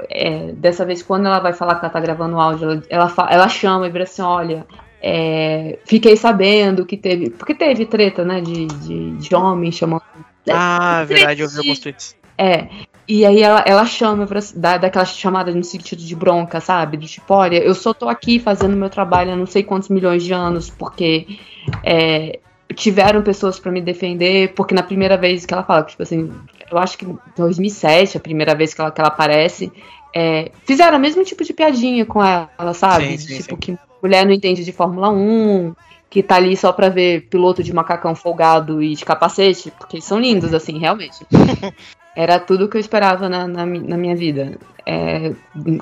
é, 0.09 0.51
dessa 0.53 0.85
vez, 0.85 1.01
quando 1.01 1.25
ela 1.25 1.39
vai 1.39 1.53
falar 1.53 1.75
que 1.75 1.85
ela 1.85 1.93
tá 1.93 1.99
gravando 1.99 2.39
áudio, 2.39 2.83
ela, 2.89 3.11
ela, 3.15 3.27
ela 3.29 3.49
chama 3.49 3.87
e 3.87 3.91
vira 3.91 4.03
assim: 4.03 4.21
olha. 4.21 4.65
É, 4.99 5.77
fiquei 5.85 6.17
sabendo 6.17 6.83
que 6.83 6.97
teve. 6.97 7.29
Porque 7.29 7.53
teve 7.53 7.85
treta, 7.85 8.25
né? 8.25 8.41
De, 8.41 8.65
de, 8.65 9.11
de 9.11 9.35
homem 9.35 9.71
chamando. 9.71 10.01
Ah, 10.49 11.03
verdade, 11.03 11.43
eu 11.43 11.47
vi 11.47 11.57
alguns 11.59 11.79
tweets. 11.79 12.15
É. 12.35 12.67
E 13.07 13.25
aí 13.25 13.41
ela, 13.41 13.63
ela 13.65 13.85
chama, 13.85 14.27
pra, 14.27 14.39
dá, 14.53 14.77
daquela 14.77 15.05
chamada 15.05 15.53
no 15.53 15.63
sentido 15.63 16.03
de 16.03 16.15
bronca, 16.15 16.59
sabe? 16.59 16.97
Do 16.97 17.05
tipo, 17.05 17.33
olha, 17.33 17.57
eu 17.57 17.73
só 17.73 17.93
tô 17.93 18.09
aqui 18.09 18.37
fazendo 18.37 18.75
meu 18.75 18.89
trabalho 18.89 19.31
há 19.31 19.35
não 19.35 19.45
sei 19.45 19.63
quantos 19.63 19.87
milhões 19.87 20.23
de 20.23 20.33
anos, 20.33 20.69
porque 20.69 21.39
é, 21.83 22.39
tiveram 22.75 23.21
pessoas 23.21 23.59
para 23.59 23.71
me 23.71 23.79
defender, 23.79 24.53
porque 24.53 24.75
na 24.75 24.83
primeira 24.83 25.15
vez 25.15 25.45
que 25.45 25.53
ela 25.53 25.63
fala, 25.63 25.83
tipo 25.83 26.03
assim, 26.03 26.29
eu 26.69 26.77
acho 26.77 26.97
que 26.97 27.05
em 27.05 27.17
2007, 27.37 28.17
a 28.17 28.19
primeira 28.19 28.53
vez 28.53 28.73
que 28.73 28.81
ela, 28.81 28.91
que 28.91 28.99
ela 28.99 29.07
aparece, 29.07 29.71
é, 30.13 30.51
fizeram 30.65 30.97
o 30.97 31.01
mesmo 31.01 31.23
tipo 31.23 31.45
de 31.45 31.53
piadinha 31.53 32.05
com 32.05 32.21
ela, 32.21 32.73
sabe? 32.73 33.17
Sim, 33.17 33.17
sim, 33.17 33.37
tipo, 33.37 33.55
sim. 33.55 33.55
que 33.55 33.77
mulher 34.03 34.25
não 34.25 34.33
entende 34.33 34.65
de 34.65 34.71
Fórmula 34.73 35.09
1, 35.09 35.73
que 36.09 36.21
tá 36.21 36.35
ali 36.35 36.57
só 36.57 36.73
pra 36.73 36.89
ver 36.89 37.27
piloto 37.29 37.63
de 37.63 37.73
macacão 37.73 38.13
folgado 38.13 38.83
e 38.83 38.95
de 38.95 39.05
capacete, 39.05 39.71
porque 39.71 40.01
são 40.01 40.19
lindos, 40.19 40.53
assim, 40.53 40.77
realmente. 40.77 41.25
Era 42.17 42.39
tudo 42.39 42.67
que 42.67 42.75
eu 42.75 42.81
esperava 42.81 43.29
na, 43.29 43.47
na, 43.47 43.63
na 43.63 43.95
minha 43.95 44.15
vida. 44.15 44.57
É, 44.83 45.33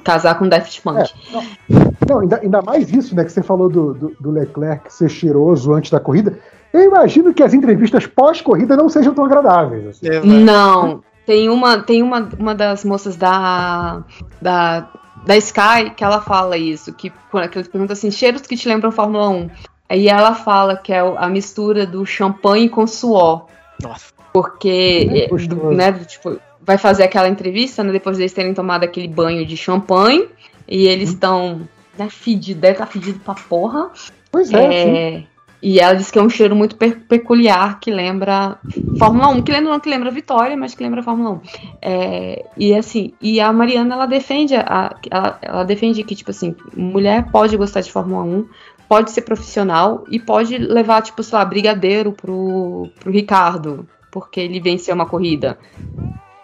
casar 0.03 0.37
com 0.37 0.49
Daft 0.49 0.81
Punk. 0.81 0.99
É, 0.99 1.31
não, 1.31 1.93
não 2.09 2.19
ainda, 2.19 2.39
ainda, 2.43 2.61
mais 2.61 2.91
isso, 2.91 3.15
né? 3.15 3.23
Que 3.23 3.31
você 3.31 3.41
falou 3.41 3.69
do, 3.69 3.93
do, 3.93 4.17
do, 4.19 4.31
Leclerc 4.31 4.91
ser 4.93 5.07
cheiroso 5.07 5.71
antes 5.71 5.89
da 5.89 5.97
corrida. 5.97 6.37
Eu 6.73 6.81
imagino 6.81 7.33
que 7.33 7.41
as 7.41 7.53
entrevistas 7.53 8.05
pós-corrida 8.05 8.75
não 8.75 8.89
sejam 8.89 9.13
tão 9.13 9.23
agradáveis. 9.23 9.87
Assim. 9.87 10.09
Não. 10.43 11.01
Tem 11.25 11.47
uma, 11.47 11.81
tem 11.81 12.03
uma, 12.03 12.27
uma 12.37 12.53
das 12.53 12.83
moças 12.83 13.15
da, 13.15 14.03
da, 14.41 14.89
da 15.25 15.37
Sky 15.37 15.91
que 15.95 16.03
ela 16.03 16.19
fala 16.19 16.57
isso, 16.57 16.91
que 16.91 17.13
quando 17.31 17.45
ela 17.45 17.63
pergunta 17.63 17.93
assim, 17.93 18.11
cheiros 18.11 18.41
que 18.41 18.57
te 18.57 18.67
lembram 18.67 18.91
Fórmula 18.91 19.29
1. 19.29 19.49
Aí 19.87 20.09
ela 20.09 20.35
fala 20.35 20.75
que 20.75 20.91
é 20.91 20.99
a 20.99 21.29
mistura 21.29 21.85
do 21.85 22.05
champanhe 22.05 22.67
com 22.67 22.85
suor. 22.85 23.45
Nossa. 23.81 24.14
Porque, 24.35 25.29
é 25.31 25.73
né, 25.73 25.93
tipo, 25.93 26.37
vai 26.59 26.77
fazer 26.77 27.03
aquela 27.03 27.29
entrevista, 27.29 27.81
né, 27.85 27.93
depois 27.93 28.17
deles 28.17 28.33
terem 28.33 28.53
tomado 28.53 28.83
aquele 28.83 29.07
banho 29.07 29.45
de 29.45 29.55
champanhe, 29.55 30.27
e 30.67 30.87
eles 30.87 31.11
estão, 31.11 31.53
uhum. 31.53 31.67
né, 31.97 32.09
fedido, 32.09 32.59
deve 32.59 32.73
estar 32.73 32.85
tá 32.85 32.91
fedido 32.91 33.17
pra 33.19 33.33
porra. 33.33 33.91
Pois 34.29 34.51
é, 34.51 35.13
é 35.19 35.23
e 35.61 35.79
ela 35.79 35.95
disse 35.95 36.11
que 36.11 36.19
é 36.19 36.21
um 36.21 36.29
cheiro 36.29 36.53
muito 36.53 36.75
peculiar 36.75 37.79
que 37.79 37.89
lembra 37.89 38.59
Fórmula 38.99 39.29
1, 39.29 39.41
que 39.41 39.51
lembra 39.51 39.71
não 39.71 39.79
que 39.79 39.89
lembra 39.89 40.11
Vitória, 40.11 40.55
mas 40.57 40.75
que 40.75 40.83
lembra 40.83 41.01
Fórmula 41.01 41.31
1. 41.31 41.41
É, 41.81 42.45
e 42.57 42.75
assim, 42.75 43.13
e 43.21 43.39
a 43.39 43.51
Mariana 43.53 43.95
ela 43.95 44.05
defende 44.05 44.53
a, 44.53 44.95
ela, 45.09 45.39
ela 45.41 45.63
defende 45.63 46.03
que 46.03 46.13
tipo 46.13 46.29
assim, 46.29 46.53
mulher 46.75 47.31
pode 47.31 47.55
gostar 47.55 47.81
de 47.81 47.91
Fórmula 47.91 48.23
1, 48.23 48.47
pode 48.87 49.11
ser 49.11 49.21
profissional 49.21 50.03
e 50.11 50.19
pode 50.19 50.57
levar 50.57 51.01
tipo, 51.01 51.23
sei 51.23 51.39
lá, 51.39 51.45
brigadeiro 51.45 52.11
pro, 52.11 52.89
pro 52.99 53.11
Ricardo, 53.11 53.87
porque 54.15 54.39
ele 54.39 54.61
venceu 54.61 54.95
uma 54.95 55.05
corrida. 55.05 55.59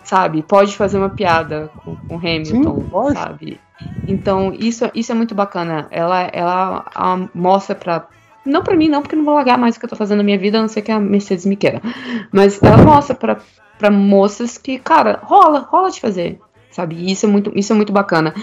Sabe? 0.03 0.43
Pode 0.43 0.75
fazer 0.75 0.97
uma 0.97 1.09
piada 1.09 1.71
com, 1.85 1.95
com 1.95 2.17
Hamilton, 2.17 2.81
Sim, 2.81 3.13
sabe? 3.13 3.59
Então, 4.05 4.53
isso, 4.53 4.91
isso 4.93 5.09
é 5.13 5.15
muito 5.15 5.33
bacana. 5.33 5.87
Ela, 5.89 6.23
ela 6.33 6.85
a, 6.93 7.17
mostra 7.33 7.73
pra 7.73 8.09
não 8.45 8.61
para 8.61 8.75
mim, 8.75 8.89
não, 8.89 9.01
porque 9.01 9.15
não 9.15 9.23
vou 9.23 9.35
largar 9.35 9.57
mais 9.57 9.77
o 9.77 9.79
que 9.79 9.85
eu 9.85 9.89
tô 9.89 9.95
fazendo 9.95 10.17
na 10.17 10.23
minha 10.23 10.37
vida, 10.37 10.57
a 10.57 10.61
não 10.61 10.67
ser 10.67 10.81
que 10.81 10.91
a 10.91 10.99
Mercedes 10.99 11.45
me 11.45 11.55
queira. 11.55 11.81
Mas 12.29 12.61
ela 12.61 12.83
mostra 12.83 13.15
pra, 13.15 13.37
pra 13.79 13.89
moças 13.89 14.57
que, 14.57 14.77
cara, 14.77 15.19
rola, 15.23 15.59
rola 15.59 15.91
de 15.91 16.01
fazer. 16.01 16.41
Sabe? 16.71 16.95
E 16.95 17.11
isso 17.11 17.25
é 17.25 17.29
muito, 17.29 17.53
isso 17.55 17.71
é 17.71 17.75
muito 17.75 17.93
bacana. 17.93 18.33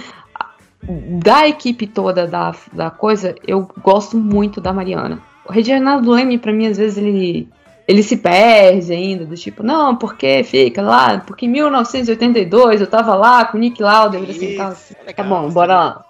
Da 0.83 1.47
equipe 1.47 1.87
toda 1.87 2.27
da, 2.27 2.55
da 2.73 2.91
coisa, 2.91 3.35
eu 3.47 3.69
gosto 3.83 4.17
muito 4.17 4.59
da 4.59 4.73
Mariana. 4.73 5.21
O 5.45 5.53
Reginaldo 5.53 6.11
Leme, 6.13 6.39
pra 6.39 6.53
mim, 6.53 6.67
às 6.67 6.79
vezes, 6.79 6.97
ele, 6.97 7.49
ele 7.89 8.03
se 8.03 8.19
perde 8.19 8.93
ainda, 8.93 9.25
do 9.25 9.35
tipo, 9.35 9.63
não, 9.63 9.97
porque 9.97 10.45
fica 10.45 10.83
lá, 10.83 11.21
porque 11.21 11.47
em 11.47 11.49
1982 11.49 12.83
eu 12.83 12.87
tava 12.87 13.15
lá 13.15 13.47
com 13.47 13.57
o 13.57 13.61
Nick 13.61 13.83
Lauda, 13.83 14.19
assim, 14.19 14.57
tá, 14.57 14.77
tá 15.17 15.23
bom, 15.25 15.49
bora 15.49 15.75
lá. 15.75 16.05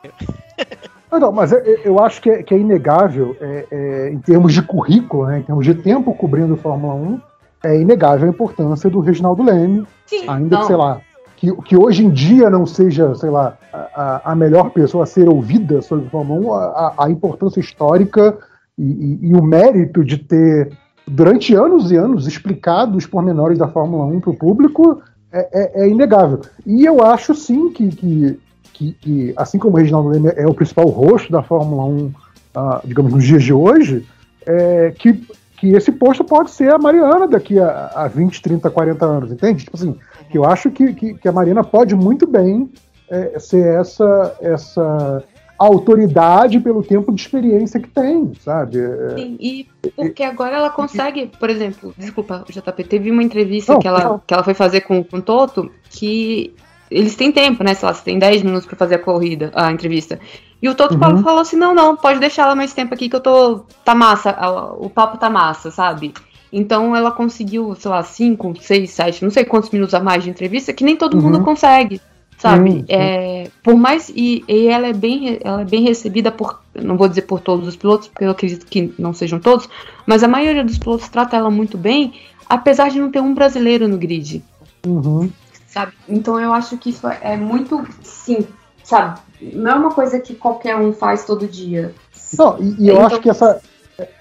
Não, 1.10 1.32
mas 1.32 1.52
eu, 1.52 1.58
eu 1.58 1.98
acho 2.00 2.20
que 2.20 2.28
é, 2.28 2.42
que 2.42 2.52
é 2.52 2.58
inegável, 2.58 3.34
é, 3.40 3.66
é, 3.70 4.10
em 4.10 4.18
termos 4.18 4.52
de 4.52 4.60
currículo, 4.60 5.26
né, 5.26 5.39
em 5.39 5.42
termos 5.42 5.65
de 5.65 5.74
tempo 5.74 6.15
cobrindo 6.15 6.55
Fórmula 6.55 6.94
1, 6.94 7.20
é 7.65 7.81
inegável 7.81 8.26
a 8.26 8.31
importância 8.31 8.90
do 8.90 9.00
Reginaldo 9.00 9.42
Leme, 9.42 9.86
Sim, 10.05 10.28
ainda 10.28 10.57
não. 10.57 10.60
que, 10.60 10.66
sei 10.66 10.76
lá, 10.76 11.00
que, 11.34 11.62
que 11.62 11.76
hoje 11.76 12.05
em 12.05 12.10
dia 12.10 12.50
não 12.50 12.66
seja, 12.66 13.15
sei 13.15 13.31
lá, 13.31 13.57
a, 13.73 14.32
a 14.32 14.34
melhor 14.34 14.70
pessoa 14.70 15.05
a 15.05 15.07
ser 15.07 15.28
ouvida 15.28 15.81
sobre 15.81 16.10
Fórmula 16.10 16.40
1, 16.40 16.52
a, 16.52 16.94
a 16.98 17.10
importância 17.10 17.60
histórica 17.60 18.36
e, 18.76 18.82
e, 18.82 19.28
e, 19.31 19.34
o 19.34 19.42
mérito 19.42 20.05
de 20.05 20.18
ter, 20.18 20.73
durante 21.08 21.54
anos 21.54 21.90
e 21.90 21.96
anos, 21.96 22.26
explicado 22.26 22.96
os 22.96 23.06
pormenores 23.06 23.58
da 23.58 23.68
Fórmula 23.68 24.04
1 24.06 24.20
para 24.20 24.30
o 24.30 24.36
público 24.36 25.02
é, 25.32 25.48
é, 25.52 25.82
é, 25.82 25.88
inegável. 25.88 26.40
E 26.66 26.84
eu 26.84 27.02
acho 27.04 27.34
sim 27.34 27.70
que, 27.70 27.88
que 27.88 28.38
que, 28.78 28.92
que, 28.92 29.34
assim 29.36 29.58
como 29.58 29.74
o 29.74 29.80
Reginaldo 29.80 30.08
Leme 30.08 30.30
é 30.36 30.46
o 30.46 30.54
principal 30.54 30.86
rosto 30.86 31.32
da 31.32 31.42
Fórmula 31.42 31.84
1, 31.84 31.96
uh, 31.96 32.12
ah, 32.54 32.80
digamos, 32.84 33.12
nos 33.12 33.24
dias 33.24 33.42
de 33.42 33.52
hoje, 33.52 34.06
é, 34.46 34.94
que, 34.96 35.14
que 35.56 35.72
esse 35.72 35.90
posto 35.90 36.22
pode 36.22 36.52
ser 36.52 36.72
a 36.72 36.78
Mariana 36.78 37.26
daqui 37.26 37.58
a, 37.58 37.90
a 37.92 38.06
20, 38.06 38.40
30, 38.40 38.70
40 38.70 39.04
anos, 39.04 39.32
entende? 39.32 39.64
Tipo 39.64 39.76
assim, 39.76 39.96
que 40.30 40.38
eu 40.38 40.44
acho 40.44 40.70
que, 40.70 40.94
que, 40.94 41.14
que 41.14 41.28
a 41.28 41.32
Mariana 41.32 41.64
pode 41.64 41.96
muito 41.96 42.24
bem 42.24 42.70
é, 43.10 43.36
ser 43.40 43.66
essa, 43.80 44.36
essa 44.40 45.24
autoridade 45.58 46.60
pelo 46.60 46.82
tempo 46.82 47.12
de 47.12 47.20
experiência 47.20 47.80
que 47.80 47.88
tem, 47.88 48.32
sabe? 48.40 48.78
É, 48.78 49.14
Sim, 49.16 49.36
e 49.40 49.66
porque 49.96 50.22
agora 50.22 50.56
ela 50.56 50.70
consegue, 50.70 51.30
por 51.38 51.50
exemplo, 51.50 51.92
desculpa, 51.98 52.44
JP, 52.48 52.84
teve 52.84 53.10
uma 53.10 53.22
entrevista 53.22 53.72
não, 53.72 53.80
que, 53.80 53.88
ela, 53.88 54.22
que 54.24 54.32
ela 54.32 54.44
foi 54.44 54.54
fazer 54.54 54.82
com, 54.82 55.02
com 55.02 55.16
o 55.16 55.22
Toto 55.22 55.70
que 55.90 56.54
eles 56.90 57.16
têm 57.16 57.32
tempo, 57.32 57.64
né? 57.64 57.74
Sei 57.74 57.86
lá, 57.86 57.92
você 57.92 58.04
tem 58.04 58.18
10 58.18 58.42
minutos 58.42 58.66
para 58.66 58.76
fazer 58.76 58.94
a 58.94 58.98
corrida, 58.98 59.50
a 59.54 59.70
entrevista. 59.72 60.18
E 60.62 60.68
o 60.68 60.74
Toto 60.74 60.94
uhum. 60.94 61.00
Paulo 61.00 61.18
falou 61.18 61.40
assim: 61.40 61.56
não, 61.56 61.74
não, 61.74 61.96
pode 61.96 62.20
deixar 62.20 62.44
ela 62.44 62.54
mais 62.54 62.72
tempo 62.72 62.94
aqui 62.94 63.08
que 63.08 63.16
eu 63.16 63.20
tô. 63.20 63.60
Tá 63.84 63.94
massa, 63.94 64.36
o 64.78 64.88
papo 64.88 65.18
tá 65.18 65.28
massa, 65.28 65.70
sabe? 65.70 66.14
Então 66.52 66.96
ela 66.96 67.10
conseguiu, 67.10 67.74
sei 67.74 67.90
lá, 67.90 68.02
5, 68.02 68.54
6, 68.60 68.90
7, 68.90 69.24
não 69.24 69.30
sei 69.30 69.44
quantos 69.44 69.70
minutos 69.70 69.94
a 69.94 70.00
mais 70.00 70.24
de 70.24 70.30
entrevista, 70.30 70.72
que 70.72 70.82
nem 70.84 70.96
todo 70.96 71.14
uhum. 71.14 71.24
mundo 71.24 71.44
consegue, 71.44 72.00
sabe? 72.39 72.70
Uhum. 72.70 72.84
É, 72.89 73.50
por 73.62 73.76
mais. 73.76 74.08
E, 74.08 74.44
e, 74.49 74.68
ela, 74.68 74.86
é 74.86 74.92
bem, 74.92 75.39
ela 75.42 75.62
é 75.62 75.65
bem 75.65 75.83
recebida 75.83 76.33
por. 76.33 76.60
Não 76.75 76.97
vou 76.97 77.08
dizer 77.08 77.23
por 77.23 77.41
todos 77.41 77.68
os 77.68 77.76
pilotos, 77.76 78.08
porque 78.08 78.25
eu 78.25 78.31
acredito 78.31 78.65
que 78.67 78.94
não 78.99 79.12
sejam 79.12 79.39
todos, 79.39 79.68
mas 80.07 80.23
a 80.23 80.28
maioria 80.28 80.65
dos 80.65 80.78
pilotos 80.78 81.08
trata 81.08 81.36
ela 81.36 81.50
muito 81.50 81.76
bem, 81.76 82.15
apesar 82.49 82.89
de 82.89 82.99
não 82.99 83.10
ter 83.10 83.20
um 83.20 83.34
brasileiro 83.34 83.86
no 83.86 83.99
grid. 83.99 84.42
Uhum 84.86 85.28
sabe? 85.68 85.92
Então 86.08 86.41
eu 86.41 86.52
acho 86.52 86.76
que 86.76 86.91
isso 86.91 87.07
é 87.07 87.36
muito, 87.36 87.86
sim, 88.02 88.47
sabe? 88.83 89.20
Não 89.41 89.70
é 89.70 89.75
uma 89.75 89.91
coisa 89.91 90.18
que 90.18 90.34
qualquer 90.34 90.76
um 90.76 90.92
faz 90.92 91.25
todo 91.25 91.47
dia. 91.47 91.94
Não, 92.36 92.58
e, 92.58 92.83
e 92.83 92.89
eu 92.89 92.94
então, 92.94 93.07
acho 93.07 93.20
que 93.20 93.31
essa. 93.31 93.60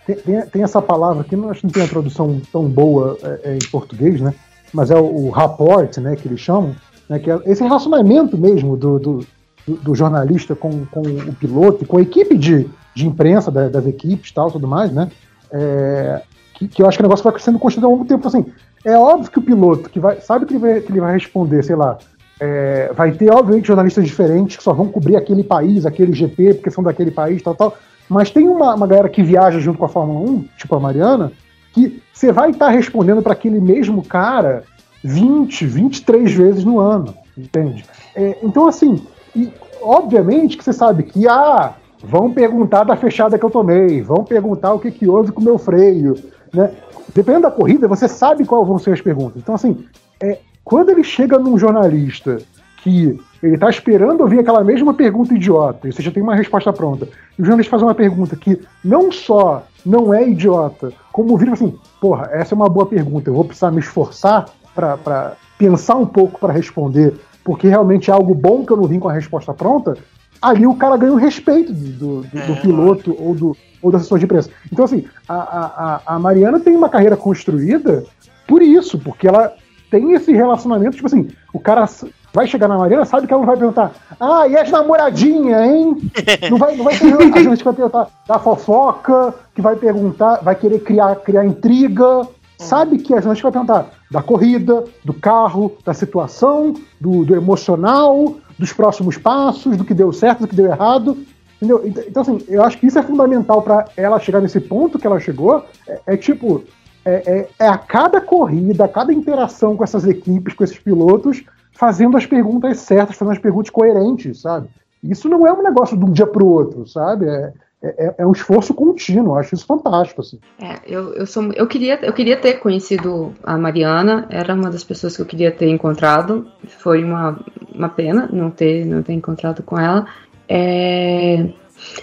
Tem, 0.06 0.42
tem, 0.48 0.64
essa 0.64 0.82
palavra 0.82 1.24
que 1.24 1.36
não 1.36 1.52
acho 1.52 1.62
que 1.62 1.68
não 1.68 1.74
tem 1.74 1.84
uma 1.84 1.90
tradução 1.90 2.42
tão 2.52 2.68
boa 2.68 3.18
é, 3.22 3.52
é, 3.52 3.56
em 3.56 3.70
português, 3.70 4.20
né? 4.20 4.34
Mas 4.74 4.90
é 4.90 4.96
o, 4.96 5.06
o 5.06 5.30
rapport, 5.30 5.98
né, 5.98 6.16
que 6.16 6.28
eles 6.28 6.40
chamam, 6.40 6.76
né, 7.10 7.20
que 7.20 7.30
é 7.32 7.40
esse 7.46 7.64
relacionamento 7.64 8.38
mesmo 8.38 8.76
do, 8.76 9.00
do, 9.00 9.28
do 9.68 9.96
jornalista 9.96 10.56
com, 10.56 10.86
com 10.86 11.02
o 11.02 11.34
piloto, 11.36 11.86
com 11.86 11.98
a 11.98 12.02
equipe 12.02 12.38
de, 12.38 12.70
de 12.96 13.08
imprensa 13.08 13.52
das, 13.52 13.72
das 13.72 13.86
equipes 13.86 14.32
tal, 14.32 14.52
tudo 14.52 14.68
mais, 14.68 14.92
né? 14.92 15.10
É, 15.52 16.22
que, 16.54 16.68
que, 16.68 16.82
eu 16.82 16.88
acho 16.88 16.98
que 16.98 17.04
o 17.04 17.08
negócio 17.08 17.24
vai 17.24 17.40
sendo 17.40 17.60
construído 17.60 17.86
ao 17.86 17.92
longo 17.92 18.04
do 18.04 18.08
tempo. 18.08 18.28
Assim, 18.28 18.46
é 18.84 18.98
óbvio 18.98 19.32
que 19.32 19.40
o 19.40 19.44
piloto 19.44 19.90
que 19.90 20.00
vai, 20.00 20.20
sabe 20.20 20.46
que 20.46 20.54
ele 20.54 20.60
vai, 20.60 20.82
que 20.82 20.92
ele 20.92 21.00
vai 21.00 21.14
responder, 21.14 21.64
sei 21.64 21.76
lá, 21.76 21.98
é, 22.40 22.92
vai 22.94 23.12
ter, 23.12 23.32
obviamente, 23.32 23.68
jornalistas 23.68 24.06
diferentes 24.06 24.58
que 24.58 24.64
só 24.64 24.74
vão 24.74 24.88
cobrir 24.88 25.16
aquele 25.16 25.44
país, 25.44 25.86
aquele 25.86 26.14
GP, 26.14 26.56
porque 26.56 26.72
são 26.72 26.84
daquele 26.84 27.12
país, 27.12 27.42
tal, 27.42 27.56
tal. 27.56 27.78
Mas 28.10 28.32
tem 28.32 28.48
uma, 28.48 28.74
uma 28.74 28.88
galera 28.88 29.10
que 29.10 29.24
viaja 29.24 29.60
junto 29.60 29.78
com 29.78 29.86
a 29.86 29.90
Fórmula 29.90 30.20
1, 30.30 30.46
tipo 30.58 30.76
a 30.76 30.80
Mariana, 30.80 31.32
que 31.74 32.02
você 32.14 32.32
vai 32.32 32.52
estar 32.52 32.68
tá 32.68 32.72
respondendo 32.72 33.22
para 33.22 33.34
aquele 33.34 33.60
mesmo 33.60 34.04
cara 34.04 34.64
20, 35.08 35.66
23 35.66 36.34
vezes 36.34 36.64
no 36.66 36.80
ano, 36.80 37.14
entende? 37.38 37.86
É, 38.16 38.38
então, 38.44 38.68
assim, 38.68 39.02
e, 39.36 39.52
obviamente 39.82 40.58
que 40.58 40.64
você 40.64 40.74
sabe 40.74 41.04
que, 41.04 41.28
ah, 41.28 41.76
vão 42.04 42.32
perguntar 42.32 42.84
da 42.84 42.96
fechada 42.96 43.38
que 43.38 43.46
eu 43.46 43.50
tomei, 43.50 44.02
vão 44.02 44.24
perguntar 44.24 44.74
o 44.74 44.80
que, 44.80 44.92
que 44.92 45.08
houve 45.08 45.32
com 45.32 45.42
o 45.42 45.44
meu 45.44 45.58
freio, 45.58 46.16
né? 46.54 46.72
dependendo 47.14 47.44
da 47.44 47.52
corrida, 47.52 47.88
você 47.88 48.08
sabe 48.08 48.46
qual 48.46 48.66
vão 48.66 48.78
ser 48.78 48.92
as 48.92 49.02
perguntas. 49.02 49.42
Então, 49.42 49.56
assim, 49.56 49.86
é, 50.22 50.40
quando 50.64 50.90
ele 50.90 51.04
chega 51.04 51.40
num 51.40 51.58
jornalista 51.58 52.40
que 52.84 53.20
ele 53.42 53.56
está 53.56 53.70
esperando 53.70 54.22
ouvir 54.22 54.40
aquela 54.40 54.64
mesma 54.64 54.94
pergunta 54.94 55.34
idiota, 55.34 55.88
e 55.88 55.94
você 55.94 56.02
já 56.02 56.12
tem 56.12 56.22
uma 56.22 56.36
resposta 56.36 56.72
pronta, 56.74 57.08
e 57.38 57.42
o 57.42 57.46
jornalista 57.46 57.72
faz 57.72 57.84
uma 57.84 57.96
pergunta 57.96 58.36
que 58.36 58.62
não 58.84 59.12
só 59.12 59.64
não 59.86 60.14
é 60.14 60.28
idiota, 60.28 60.92
como 61.12 61.38
vira 61.38 61.54
assim, 61.54 61.74
porra, 62.02 62.30
essa 62.32 62.54
é 62.54 62.56
uma 62.56 62.70
boa 62.70 62.86
pergunta, 62.86 63.30
eu 63.30 63.34
vou 63.34 63.46
precisar 63.46 63.72
me 63.72 63.80
esforçar 63.80 64.46
para 64.78 65.34
pensar 65.58 65.96
um 65.96 66.06
pouco 66.06 66.40
para 66.40 66.54
responder, 66.54 67.16
porque 67.44 67.68
realmente 67.68 68.12
é 68.12 68.14
algo 68.14 68.36
bom 68.36 68.64
que 68.64 68.72
eu 68.72 68.78
não 68.78 68.86
vim 68.86 69.00
com 69.00 69.10
a 69.10 69.14
resposta 69.14 69.54
pronta, 69.54 69.98
ali 70.42 70.68
o 70.68 70.76
cara 70.76 70.98
ganha 70.98 71.14
o 71.14 71.18
respeito 71.18 71.74
do, 71.74 72.22
do, 72.22 72.22
do 72.22 72.38
é, 72.38 72.56
piloto 72.62 73.16
ou 73.20 73.34
do, 73.34 73.58
ou 73.82 73.90
do 73.90 73.98
assessor 73.98 74.20
de 74.20 74.26
imprensa. 74.26 74.52
Então, 74.72 74.86
assim, 74.86 75.06
a, 75.28 75.36
a, 75.36 76.02
a 76.16 76.20
Mariana 76.20 76.60
tem 76.60 76.76
uma 76.76 76.90
carreira 76.90 77.18
construída 77.18 78.06
por 78.48 78.62
isso, 78.62 79.00
porque 79.00 79.28
ela 79.28 79.54
tem 79.90 80.14
esse 80.14 80.32
relacionamento, 80.32 80.96
tipo 80.96 81.08
assim, 81.08 81.30
o 81.54 81.60
cara 81.60 81.86
vai 82.34 82.46
chegar 82.46 82.68
na 82.68 82.78
Mariana, 82.78 83.06
sabe 83.06 83.26
que 83.26 83.34
ela 83.34 83.42
não 83.42 83.48
vai 83.48 83.58
perguntar, 83.58 83.94
ah, 84.20 84.48
e 84.48 84.56
as 84.56 84.70
namoradinhas, 84.70 85.62
hein? 85.66 85.98
Não 86.52 86.58
vai, 86.58 86.76
não 86.76 86.84
vai 86.84 86.96
ser 86.96 87.14
a 87.14 87.44
gente 87.44 87.58
que 87.58 87.64
vai 87.64 87.74
perguntar 87.74 88.08
da 88.28 88.40
fofoca, 88.40 89.34
que 89.56 89.62
vai 89.62 89.76
perguntar, 89.76 90.38
vai 90.44 90.56
querer 90.56 90.80
criar, 90.80 91.16
criar 91.18 91.46
intriga. 91.46 92.28
Sabe 92.58 92.98
que 92.98 93.14
a 93.14 93.22
gente 93.22 93.44
vai 93.44 93.52
perguntar 93.52 93.92
da 94.10 94.22
corrida, 94.22 94.84
do 95.04 95.14
carro, 95.14 95.78
da 95.86 95.94
situação, 95.94 96.74
do, 97.00 97.24
do 97.24 97.36
emocional, 97.36 98.36
dos 98.58 98.74
próximos 98.74 99.18
passos, 99.18 99.78
do 99.78 99.86
que 99.86 99.94
deu 99.94 100.12
certo, 100.12 100.42
do 100.42 100.48
que 100.48 100.56
deu 100.56 100.66
errado. 100.66 101.18
Entendeu? 101.58 101.82
Então, 101.86 102.04
então 102.08 102.22
assim, 102.22 102.40
eu 102.48 102.64
acho 102.64 102.78
que 102.78 102.88
isso 102.88 102.98
é 102.98 103.04
fundamental 103.04 103.62
para 103.62 103.86
ela 103.96 104.20
chegar 104.20 104.42
nesse 104.42 104.60
ponto 104.60 104.98
que 104.98 105.06
ela 105.06 105.20
chegou. 105.20 105.66
É, 105.88 106.02
é 106.08 106.18
tipo, 106.18 106.64
é, 107.06 107.24
é, 107.26 107.50
é, 107.60 107.68
a 107.68 107.78
cada 107.78 108.20
corrida, 108.20 108.86
a 108.86 108.88
cada 108.88 109.14
interação 109.14 109.78
com 109.78 109.84
essas 109.84 110.06
equipes, 110.06 110.54
com 110.54 110.64
esses 110.64 110.78
pilotos, 110.78 111.44
fazendo 111.72 112.18
as 112.18 112.26
perguntas 112.26 112.80
certas, 112.80 113.16
fazendo 113.16 113.34
as 113.34 113.40
perguntas 113.40 113.70
coerentes, 113.70 114.42
sabe? 114.42 114.68
Isso 115.02 115.30
não 115.30 115.46
é 115.46 115.54
um 115.54 115.62
negócio 115.62 115.96
de 115.96 116.04
um 116.04 116.12
dia 116.12 116.28
para 116.28 116.44
o 116.44 116.48
outro, 116.48 116.88
sabe? 116.88 117.28
É, 117.28 117.54
é, 117.82 118.16
é, 118.18 118.26
um 118.26 118.32
esforço 118.32 118.74
contínuo, 118.74 119.36
acho 119.36 119.54
isso 119.54 119.66
fantástico. 119.66 120.22
Assim. 120.22 120.40
É, 120.60 120.80
eu, 120.86 121.14
eu, 121.14 121.26
sou, 121.26 121.52
eu, 121.54 121.68
queria, 121.68 122.00
eu 122.04 122.14
queria 122.14 122.36
ter 122.36 122.54
conhecido 122.54 123.34
a 123.44 123.58
Mariana, 123.58 124.28
era 124.30 124.54
uma 124.56 124.70
das 124.70 124.84
pessoas 124.84 125.16
que 125.16 125.22
eu 125.22 125.26
queria 125.26 125.52
ter 125.52 125.70
encontrado, 125.70 126.50
foi 126.80 127.04
uma, 127.04 127.40
uma 127.74 127.90
pena 127.90 128.28
não 128.32 128.50
ter, 128.50 128.86
não 128.86 129.04
ter 129.04 129.14
encontrado 129.14 129.62
com 129.62 129.80
ela. 129.80 130.08
É, 130.50 131.50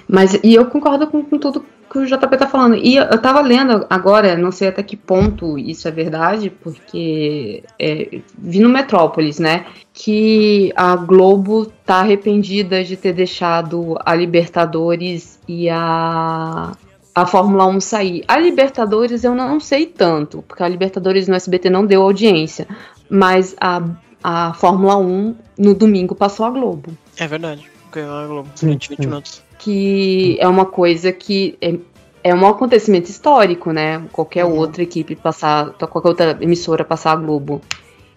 mas, 0.08 0.38
e 0.42 0.54
eu 0.54 0.66
concordo 0.66 1.06
com, 1.06 1.22
com 1.24 1.38
tudo 1.38 1.64
que 1.90 1.98
o 1.98 2.06
JP 2.06 2.36
tá 2.36 2.46
falando. 2.46 2.74
E 2.76 2.96
eu 2.96 3.20
tava 3.20 3.40
lendo 3.40 3.86
agora, 3.88 4.36
não 4.36 4.50
sei 4.50 4.68
até 4.68 4.82
que 4.82 4.96
ponto 4.96 5.56
isso 5.58 5.86
é 5.86 5.90
verdade, 5.90 6.50
porque 6.50 7.62
é, 7.78 8.20
vi 8.36 8.58
no 8.58 8.68
Metrópolis, 8.68 9.38
né? 9.38 9.66
Que 9.92 10.72
a 10.74 10.96
Globo 10.96 11.66
tá 11.86 11.96
arrependida 11.96 12.82
de 12.82 12.96
ter 12.96 13.12
deixado 13.12 13.96
a 14.04 14.14
Libertadores 14.14 15.38
e 15.46 15.68
a 15.70 16.72
a 17.14 17.24
Fórmula 17.26 17.66
1 17.66 17.80
sair. 17.80 18.24
A 18.26 18.36
Libertadores 18.38 19.22
eu 19.22 19.36
não 19.36 19.60
sei 19.60 19.86
tanto, 19.86 20.42
porque 20.42 20.64
a 20.64 20.68
Libertadores 20.68 21.28
no 21.28 21.36
SBT 21.36 21.70
não 21.70 21.86
deu 21.86 22.02
audiência. 22.02 22.66
Mas 23.08 23.54
a, 23.60 23.80
a 24.22 24.52
Fórmula 24.54 24.96
1 24.96 25.36
no 25.56 25.74
domingo 25.74 26.16
passou 26.16 26.44
a 26.44 26.50
Globo. 26.50 26.90
É 27.16 27.28
verdade, 27.28 27.70
ganhou 27.92 28.14
a 28.14 28.26
Globo. 28.26 28.48
20, 28.60 28.88
20 28.88 28.98
minutos. 28.98 29.43
Que 29.64 30.36
é 30.38 30.46
uma 30.46 30.66
coisa 30.66 31.10
que 31.10 31.56
é, 31.58 31.74
é 32.22 32.34
um 32.34 32.46
acontecimento 32.46 33.08
histórico, 33.08 33.72
né? 33.72 34.02
Qualquer 34.12 34.44
uhum. 34.44 34.58
outra 34.58 34.82
equipe 34.82 35.16
passar, 35.16 35.70
qualquer 35.70 36.08
outra 36.08 36.38
emissora 36.38 36.84
passar 36.84 37.12
a 37.12 37.16
Globo. 37.16 37.62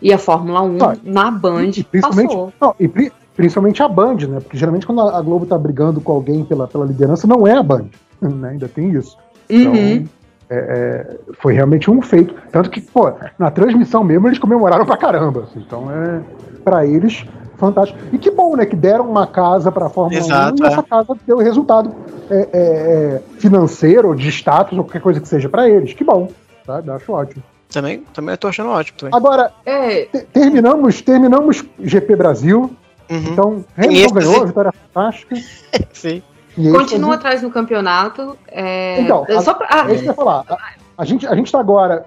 E 0.01 0.11
a 0.11 0.17
Fórmula 0.17 0.61
1 0.61 0.77
ah, 0.84 0.98
na 1.06 1.32
Band 1.32 1.72
e, 1.77 1.84
principalmente, 1.84 2.27
passou. 2.27 2.53
Não, 2.59 2.76
e 2.77 3.11
principalmente 3.34 3.82
a 3.82 3.88
Band, 3.88 4.17
né? 4.27 4.42
Porque 4.42 4.58
geralmente 4.58 4.85
quando 4.85 5.01
a 5.01 5.22
Globo 5.22 5.45
tá 5.45 5.58
brigando 5.58 6.01
com 6.01 6.11
alguém 6.11 6.43
pela, 6.43 6.67
pela 6.67 6.85
liderança, 6.85 7.26
não 7.26 7.48
é 7.48 7.53
a 7.53 7.64
Band. 7.64 7.85
Né? 8.19 8.50
Ainda 8.50 8.67
tem 8.67 8.90
isso. 8.90 9.16
Então, 9.48 9.74
uhum. 9.74 10.08
é, 10.50 10.58
é, 10.58 11.17
foi 11.40 11.53
realmente 11.53 11.90
um 11.92 12.01
feito. 12.01 12.34
Tanto 12.51 12.67
que, 12.72 12.82
pô, 12.82 13.14
na 13.38 13.51
transmissão 13.51 14.03
mesmo 14.03 14.27
eles 14.27 14.40
comemoraram 14.40 14.88
pra 14.88 14.98
caramba. 14.98 15.43
Assim, 15.43 15.59
então, 15.59 15.88
é, 15.92 16.19
para 16.64 16.84
eles, 16.84 17.24
fantástico. 17.58 18.00
E 18.14 18.18
que 18.18 18.32
bom, 18.32 18.56
né? 18.56 18.66
Que 18.66 18.76
deram 18.76 19.10
uma 19.10 19.27
casa 19.27 19.72
pra 19.72 19.90
Fórmula 19.90 20.19
Exato, 20.19 20.61
1 20.61 20.66
e 20.66 20.68
essa 20.68 20.80
é. 20.80 20.84
casa 20.84 21.18
deu 21.26 21.38
resultado 21.38 21.94
é, 22.30 22.36
é, 22.36 22.48
é, 22.53 23.22
financeiro, 23.40 24.16
de 24.16 24.30
status, 24.30 24.77
ou 24.77 24.84
qualquer 24.84 25.02
coisa 25.02 25.19
que 25.19 25.27
seja 25.27 25.50
para 25.50 25.69
eles. 25.69 25.94
Que 25.94 26.03
bom, 26.03 26.32
sabe? 26.66 26.90
Acho 26.92 27.11
ótimo. 27.11 27.44
Também, 27.69 28.03
também 28.14 28.38
tô 28.38 28.48
achando 28.48 28.69
ótimo. 28.69 28.98
Também. 28.98 29.16
Agora, 29.16 29.52
terminamos, 30.32 31.02
terminamos 31.02 31.66
GP 31.80 32.16
Brasil. 32.16 32.72
Uhum. 33.10 33.18
Então, 33.18 33.66
Hamilton 33.77 34.14
ganhou, 34.14 34.45
vitória 34.45 34.74
fantástica. 34.94 35.36
Sim. 35.92 36.22
Continua 36.72 37.16
atrás 37.16 37.42
no 37.42 37.52
campeonato. 37.52 38.38
É... 38.48 39.02
Então, 39.02 39.26
a, 39.30 39.42
só 39.42 39.53
pra... 39.53 39.68
ah, 39.69 39.90
é 39.90 39.94
isso 39.94 40.03
que 40.03 40.10
eu 40.10 40.11
ia 40.11 40.16
falar. 40.16 40.44
A, 40.50 40.58
a 40.98 41.06
gente, 41.06 41.27
a 41.27 41.36
gente 41.36 41.52
tá 41.52 41.60
agora. 41.60 42.06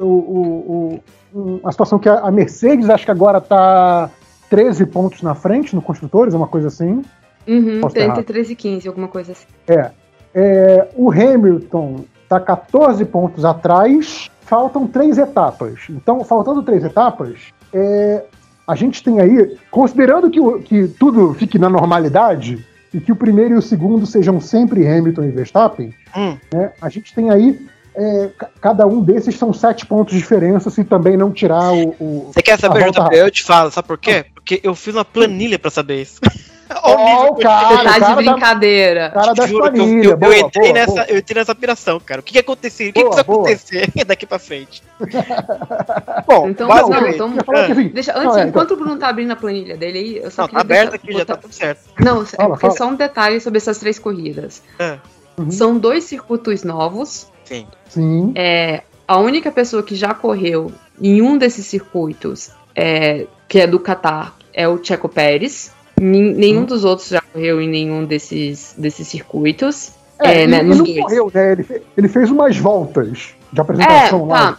O, 0.00 0.04
o, 0.04 1.00
o, 1.32 1.60
a 1.64 1.70
situação 1.70 1.98
que 1.98 2.08
a, 2.08 2.30
Mercedes, 2.30 2.90
acho 2.90 3.04
que 3.04 3.10
agora 3.10 3.40
tá 3.40 4.10
13 4.52 4.84
pontos 4.84 5.22
na 5.22 5.34
frente 5.34 5.74
no 5.74 5.80
Construtores, 5.80 6.34
uma 6.34 6.46
coisa 6.46 6.68
assim. 6.68 7.02
Uhum, 7.48 7.80
entre 7.96 8.22
13 8.22 8.52
e 8.52 8.56
15, 8.56 8.86
alguma 8.86 9.08
coisa 9.08 9.32
assim. 9.32 9.46
É. 9.66 9.90
é 10.34 10.88
o 10.94 11.10
Hamilton 11.10 12.04
tá 12.28 12.38
14 12.38 13.02
pontos 13.06 13.46
atrás, 13.46 14.30
faltam 14.42 14.86
três 14.86 15.16
etapas. 15.16 15.80
Então, 15.88 16.22
faltando 16.22 16.62
três 16.62 16.84
etapas, 16.84 17.38
é, 17.72 18.24
a 18.68 18.74
gente 18.74 19.02
tem 19.02 19.20
aí, 19.20 19.56
considerando 19.70 20.30
que, 20.30 20.40
que 20.64 20.86
tudo 20.86 21.32
fique 21.32 21.58
na 21.58 21.70
normalidade, 21.70 22.62
e 22.92 23.00
que 23.00 23.10
o 23.10 23.16
primeiro 23.16 23.54
e 23.54 23.56
o 23.56 23.62
segundo 23.62 24.04
sejam 24.04 24.38
sempre 24.38 24.86
Hamilton 24.86 25.22
e 25.22 25.30
Verstappen, 25.30 25.94
hum. 26.14 26.36
né, 26.52 26.72
a 26.78 26.90
gente 26.90 27.14
tem 27.14 27.30
aí. 27.30 27.58
É, 27.94 28.30
cada 28.60 28.86
um 28.86 29.02
desses 29.02 29.36
são 29.36 29.52
sete 29.52 29.84
pontos 29.84 30.14
de 30.14 30.20
diferença 30.20 30.70
se 30.70 30.82
também 30.82 31.16
não 31.16 31.30
tirar 31.30 31.72
o. 31.72 31.94
o 32.00 32.30
Você 32.32 32.42
quer 32.42 32.58
saber, 32.58 32.90
JP? 32.90 33.14
Eu 33.14 33.30
te 33.30 33.42
falo, 33.42 33.70
sabe 33.70 33.86
por 33.86 33.98
quê? 33.98 34.24
Porque 34.34 34.60
eu 34.62 34.74
fiz 34.74 34.94
uma 34.94 35.04
planilha 35.04 35.58
para 35.58 35.70
saber 35.70 36.02
isso. 36.02 36.20
oh, 36.82 37.34
cara, 37.36 37.76
Você 37.76 38.00
tá 38.00 38.08
de 38.08 38.14
brincadeira. 38.16 39.08
Da, 39.08 39.10
cara 39.10 39.34
da 39.34 39.48
planilha. 39.48 40.04
Eu, 40.04 40.10
eu, 40.10 40.16
boa, 40.16 40.34
eu, 40.34 40.46
entrei 40.46 40.62
boa, 40.62 40.74
nessa, 40.74 40.92
boa. 40.92 41.06
eu 41.06 41.18
entrei 41.18 41.40
nessa 41.40 41.54
piração, 41.54 42.00
cara. 42.00 42.20
O 42.20 42.24
que, 42.24 42.32
que 42.32 42.38
aconteceu? 42.38 42.88
O 42.88 42.92
que, 42.92 43.02
que 43.02 43.10
vai 43.10 43.20
acontecer 43.20 43.90
daqui 44.06 44.26
pra 44.26 44.38
frente? 44.38 44.82
Bom, 46.26 46.48
então, 46.48 46.68
não, 46.68 47.08
então, 47.08 47.34
assim, 47.54 47.88
deixa, 47.88 48.12
antes, 48.12 48.24
não, 48.24 48.38
é, 48.38 48.48
enquanto 48.48 48.72
então... 48.72 48.76
o 48.76 48.80
Bruno 48.80 48.98
tá 48.98 49.08
abrindo 49.08 49.32
a 49.32 49.36
planilha 49.36 49.76
dele 49.76 49.98
aí, 49.98 50.16
eu 50.18 50.30
só 50.30 50.42
não, 50.42 50.48
queria. 50.48 50.64
Tá 50.64 50.66
aberto 50.66 50.94
aqui, 50.94 51.06
botar... 51.08 51.18
já 51.18 51.24
tá 51.26 51.36
tudo 51.36 51.52
certo. 51.52 51.80
Não, 51.98 52.24
fala, 52.24 52.44
é 52.44 52.48
porque 52.48 52.60
fala. 52.60 52.76
só 52.76 52.88
um 52.88 52.94
detalhe 52.94 53.40
sobre 53.40 53.58
essas 53.58 53.78
três 53.78 53.98
corridas. 53.98 54.62
É. 54.78 54.98
Uhum. 55.36 55.50
São 55.50 55.78
dois 55.78 56.04
circuitos 56.04 56.62
novos. 56.62 57.31
Sim. 57.44 57.66
Sim. 57.88 58.32
É, 58.34 58.82
a 59.06 59.18
única 59.18 59.50
pessoa 59.50 59.82
que 59.82 59.94
já 59.94 60.14
correu 60.14 60.72
em 61.00 61.20
um 61.22 61.36
desses 61.36 61.66
circuitos, 61.66 62.50
é, 62.74 63.26
que 63.48 63.60
é 63.60 63.66
do 63.66 63.78
Qatar, 63.78 64.34
é 64.52 64.68
o 64.68 64.82
Checo 64.82 65.08
Pérez. 65.08 65.72
Nenhum 66.00 66.62
hum. 66.62 66.64
dos 66.64 66.84
outros 66.84 67.08
já 67.08 67.20
correu 67.20 67.60
em 67.60 67.68
nenhum 67.68 68.04
desses, 68.04 68.74
desses 68.76 69.06
circuitos. 69.06 69.92
É, 70.18 70.32
é 70.32 70.42
ele, 70.42 70.50
né, 70.50 70.58
ele 70.58 70.68
não 70.68 70.84
dois. 70.84 71.00
correu, 71.00 71.30
né? 71.32 71.52
Ele, 71.52 71.62
fez, 71.62 71.82
ele 71.96 72.08
fez 72.08 72.30
umas 72.30 72.56
voltas 72.56 73.34
de 73.52 73.60
apresentação 73.60 74.26
é, 74.26 74.28
tá. 74.28 74.34
lá. 74.34 74.58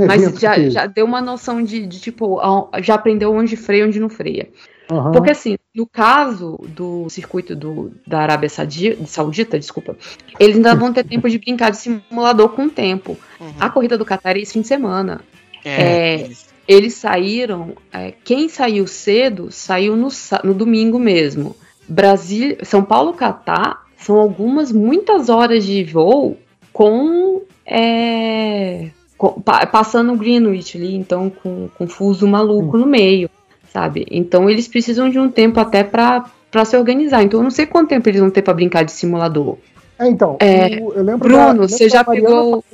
De 0.00 0.06
Mas 0.06 0.22
já, 0.40 0.58
já 0.68 0.86
deu 0.86 1.06
uma 1.06 1.20
noção 1.20 1.62
de, 1.62 1.86
de, 1.86 2.00
tipo, 2.00 2.40
já 2.82 2.94
aprendeu 2.94 3.32
onde 3.32 3.56
freia 3.56 3.82
e 3.82 3.86
onde 3.86 4.00
não 4.00 4.08
freia. 4.08 4.48
Uhum. 4.90 5.12
Porque 5.12 5.30
assim, 5.30 5.56
no 5.74 5.86
caso 5.86 6.58
do 6.68 7.08
circuito 7.08 7.56
do, 7.56 7.92
da 8.06 8.20
Arábia 8.20 8.48
Saudita, 8.48 9.58
desculpa, 9.58 9.96
eles 10.38 10.56
ainda 10.56 10.74
vão 10.74 10.92
ter 10.92 11.04
tempo 11.04 11.28
de 11.30 11.38
brincar 11.38 11.70
de 11.70 11.78
simulador 11.78 12.50
com 12.50 12.66
o 12.66 12.70
tempo. 12.70 13.16
Uhum. 13.40 13.54
A 13.58 13.70
corrida 13.70 13.96
do 13.96 14.04
Qatar 14.04 14.36
é 14.36 14.40
esse 14.40 14.52
fim 14.52 14.60
de 14.60 14.68
semana. 14.68 15.20
É, 15.64 16.22
é, 16.22 16.30
eles 16.68 16.94
saíram. 16.94 17.74
É, 17.92 18.12
quem 18.24 18.48
saiu 18.48 18.86
cedo 18.86 19.50
saiu 19.50 19.96
no, 19.96 20.08
no 20.42 20.52
domingo 20.52 20.98
mesmo. 20.98 21.56
Brasil, 21.88 22.58
São 22.62 22.82
Paulo 22.82 23.12
Catar 23.12 23.84
são 23.96 24.16
algumas 24.16 24.70
muitas 24.70 25.28
horas 25.28 25.64
de 25.64 25.82
voo 25.84 26.36
com, 26.72 27.42
é, 27.64 28.90
com 28.90 29.03
passando 29.70 30.16
Greenwich 30.16 30.76
ali, 30.76 30.94
então 30.94 31.30
com, 31.30 31.68
com 31.76 31.86
fuso 31.86 32.26
maluco 32.26 32.76
no 32.76 32.86
meio, 32.86 33.30
sabe? 33.72 34.06
Então 34.10 34.50
eles 34.50 34.68
precisam 34.68 35.08
de 35.08 35.18
um 35.18 35.30
tempo 35.30 35.60
até 35.60 35.82
para 35.84 36.24
se 36.64 36.76
organizar. 36.76 37.22
Então 37.22 37.40
eu 37.40 37.44
não 37.44 37.50
sei 37.50 37.66
quanto 37.66 37.88
tempo 37.88 38.08
eles 38.08 38.20
vão 38.20 38.30
ter 38.30 38.42
para 38.42 38.54
brincar 38.54 38.84
de 38.84 38.92
simulador. 38.92 39.56
É, 39.98 40.08
então, 40.08 40.36
é, 40.40 40.80
eu, 40.80 40.92
eu 40.94 41.02
lembro 41.02 41.28
Bruno, 41.28 41.60
da, 41.60 41.68
você 41.68 41.88
já 41.88 42.02
pegou. 42.04 42.64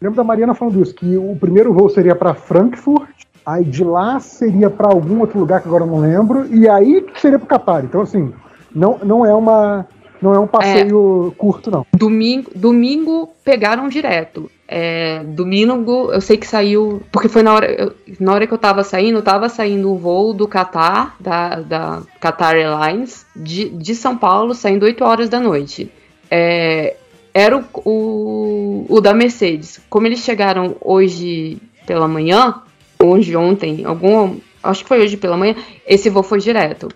Lembro 0.00 0.16
da 0.16 0.24
Mariana 0.24 0.54
falando 0.54 0.80
isso, 0.80 0.94
que 0.94 1.16
o 1.16 1.36
primeiro 1.36 1.74
voo 1.74 1.90
seria 1.90 2.14
para 2.14 2.32
Frankfurt, 2.32 3.08
aí 3.44 3.64
de 3.64 3.82
lá 3.82 4.20
seria 4.20 4.70
para 4.70 4.88
algum 4.88 5.20
outro 5.20 5.38
lugar 5.40 5.60
que 5.60 5.66
agora 5.66 5.82
eu 5.82 5.88
não 5.88 5.98
lembro, 5.98 6.46
e 6.54 6.68
aí 6.68 7.04
seria 7.16 7.38
para 7.38 7.46
o 7.46 7.48
Qatar. 7.48 7.84
Então, 7.84 8.02
assim, 8.02 8.32
não, 8.74 8.98
não 9.02 9.26
é 9.26 9.34
uma. 9.34 9.86
Não 10.20 10.34
é 10.34 10.38
um 10.38 10.46
passeio 10.46 11.32
é, 11.32 11.38
curto, 11.38 11.70
não. 11.70 11.86
Domingo, 11.92 12.50
domingo 12.54 13.30
pegaram 13.44 13.88
direto. 13.88 14.50
É, 14.66 15.22
domingo, 15.24 16.12
eu 16.12 16.20
sei 16.20 16.36
que 16.36 16.46
saiu. 16.46 17.02
Porque 17.10 17.28
foi 17.28 17.42
na 17.42 17.54
hora, 17.54 17.70
eu, 17.70 17.94
na 18.20 18.34
hora 18.34 18.46
que 18.46 18.52
eu 18.52 18.58
tava 18.58 18.84
saindo, 18.84 19.22
tava 19.22 19.48
saindo 19.48 19.90
o 19.90 19.96
voo 19.96 20.34
do 20.34 20.46
Qatar, 20.46 21.16
da, 21.18 21.60
da 21.60 22.02
Qatar 22.20 22.54
Airlines, 22.54 23.24
de, 23.34 23.70
de 23.70 23.94
São 23.94 24.16
Paulo, 24.16 24.54
saindo 24.54 24.84
8 24.84 25.04
horas 25.04 25.28
da 25.28 25.40
noite. 25.40 25.90
É, 26.30 26.96
era 27.32 27.56
o, 27.56 27.64
o, 27.84 28.86
o, 28.88 29.00
da 29.00 29.14
Mercedes. 29.14 29.80
Como 29.88 30.06
eles 30.06 30.20
chegaram 30.20 30.76
hoje 30.80 31.58
pela 31.86 32.08
manhã, 32.08 32.62
hoje, 33.02 33.34
ontem, 33.36 33.84
algum. 33.84 34.36
Acho 34.62 34.82
que 34.82 34.88
foi 34.88 35.00
hoje 35.00 35.16
pela 35.16 35.36
manhã, 35.36 35.54
esse 35.86 36.10
voo 36.10 36.22
foi 36.22 36.40
direto. 36.40 36.88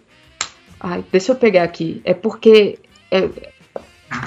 Ai, 0.79 1.05
deixa 1.11 1.33
eu 1.33 1.37
pegar 1.37 1.63
aqui. 1.63 2.03
É 2.05 2.13
porque. 2.13 2.79
É, 3.13 3.29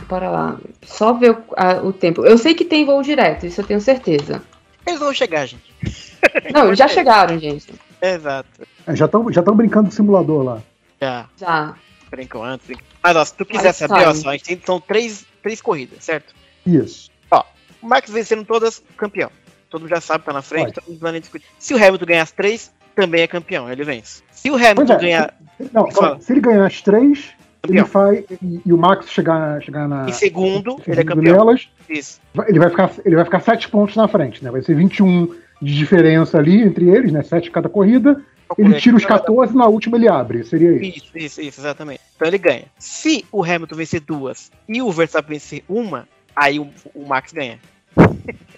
para 0.07 0.30
lá. 0.30 0.57
Só 0.83 1.14
ver 1.14 1.31
o, 1.31 1.43
a, 1.57 1.73
o 1.83 1.91
tempo. 1.91 2.25
Eu 2.25 2.38
sei 2.38 2.53
que 2.53 2.64
tem 2.64 2.85
voo 2.85 3.01
direto, 3.01 3.45
isso 3.45 3.61
eu 3.61 3.65
tenho 3.65 3.81
certeza. 3.81 4.41
Eles 4.85 4.99
vão 4.99 5.14
chegar, 5.14 5.45
gente. 5.47 5.73
Não, 6.53 6.73
já 6.75 6.88
chegaram, 6.88 7.38
gente. 7.39 7.73
Exato. 8.01 8.61
É, 8.85 8.95
já 8.95 9.05
estão 9.05 9.31
já 9.31 9.41
brincando 9.41 9.89
do 9.89 9.93
simulador 9.93 10.43
lá. 10.43 10.61
Já. 11.01 11.25
Já. 11.38 11.75
Brincam 12.09 12.43
antes. 12.43 12.67
Mas 13.01 13.15
ó, 13.15 13.25
se 13.25 13.33
tu 13.33 13.45
quiser 13.45 13.73
saber, 13.73 14.07
ó, 14.07 14.14
só, 14.14 14.30
a 14.30 14.31
gente 14.33 14.45
tem 14.45 14.55
então, 14.55 14.80
três 14.80 15.25
três 15.45 15.61
corridas, 15.61 16.03
certo? 16.03 16.33
Isso. 16.65 17.11
Ó, 17.30 17.43
o 17.81 17.88
Max 17.88 18.09
vencendo 18.09 18.43
todas, 18.43 18.81
campeão. 18.97 19.30
Todo 19.69 19.81
mundo 19.81 19.89
já 19.91 20.01
sabe, 20.01 20.25
tá 20.25 20.33
na 20.33 20.41
frente, 20.41 20.73
todo 20.73 20.88
mundo 20.88 20.99
vai 20.99 21.19
discutir. 21.19 21.45
Se 21.59 21.73
o 21.75 21.77
Hamilton 21.77 22.05
ganhar 22.05 22.23
as 22.23 22.31
três, 22.31 22.73
também 22.95 23.22
é 23.22 23.27
campeão, 23.27 23.72
ele 23.72 23.83
vence. 23.83 24.23
Se 24.31 24.49
o 24.49 24.55
Hamilton 24.55 24.93
é, 24.93 24.99
ganhar. 24.99 25.33
Não, 25.72 26.19
se 26.19 26.33
ele 26.33 26.41
ganhar 26.41 26.65
as 26.65 26.81
três. 26.81 27.34
Ele 27.69 27.85
faz. 27.85 28.24
E, 28.42 28.61
e, 28.66 28.74
o 28.74 28.77
Max 28.77 29.10
chegar, 29.10 29.61
chegar 29.61 29.88
na. 29.88 30.10
Em 30.10 30.14
segundo, 30.14 30.80
ele 30.88 31.02
é 31.02 31.03
campeão. 31.03 31.38
Nelas. 31.38 31.68
Ele 31.90 32.60
vai, 32.60 32.69
ficar, 32.69 32.92
ele 33.03 33.16
vai 33.16 33.26
ficar 33.26 33.40
sete 33.40 33.69
pontos 33.69 33.95
na 33.95 34.08
frente, 34.08 34.44
né? 34.44 34.52
Vai 34.52 34.61
ser 34.61 34.76
21 34.76 35.34
de 35.61 35.76
diferença 35.76 36.38
ali 36.38 36.61
entre 36.61 36.90
eles, 36.90 37.11
né? 37.11 37.24
Sete 37.24 37.52
cada 37.52 37.69
corrida. 37.69 38.22
Ele 38.58 38.76
tira 38.76 38.95
os 38.95 39.06
14 39.06 39.56
na 39.56 39.66
última 39.66 39.98
ele 39.98 40.08
abre. 40.08 40.44
Seria 40.44 40.72
isso. 40.74 40.84
Isso, 40.84 41.18
isso, 41.18 41.42
isso, 41.42 41.61
exatamente. 41.61 42.02
Então 42.16 42.27
ele 42.27 42.38
ganha. 42.38 42.66
Se 42.77 43.26
o 43.32 43.44
Hamilton 43.44 43.76
vencer 43.76 44.00
duas 44.02 44.52
e 44.69 44.82
o 44.82 44.92
Verstappen 44.92 45.34
vencer 45.34 45.64
uma, 45.68 46.08
aí 46.35 46.60
o, 46.60 46.69
o 46.94 47.08
Max 47.08 47.34
ganha. 47.34 47.60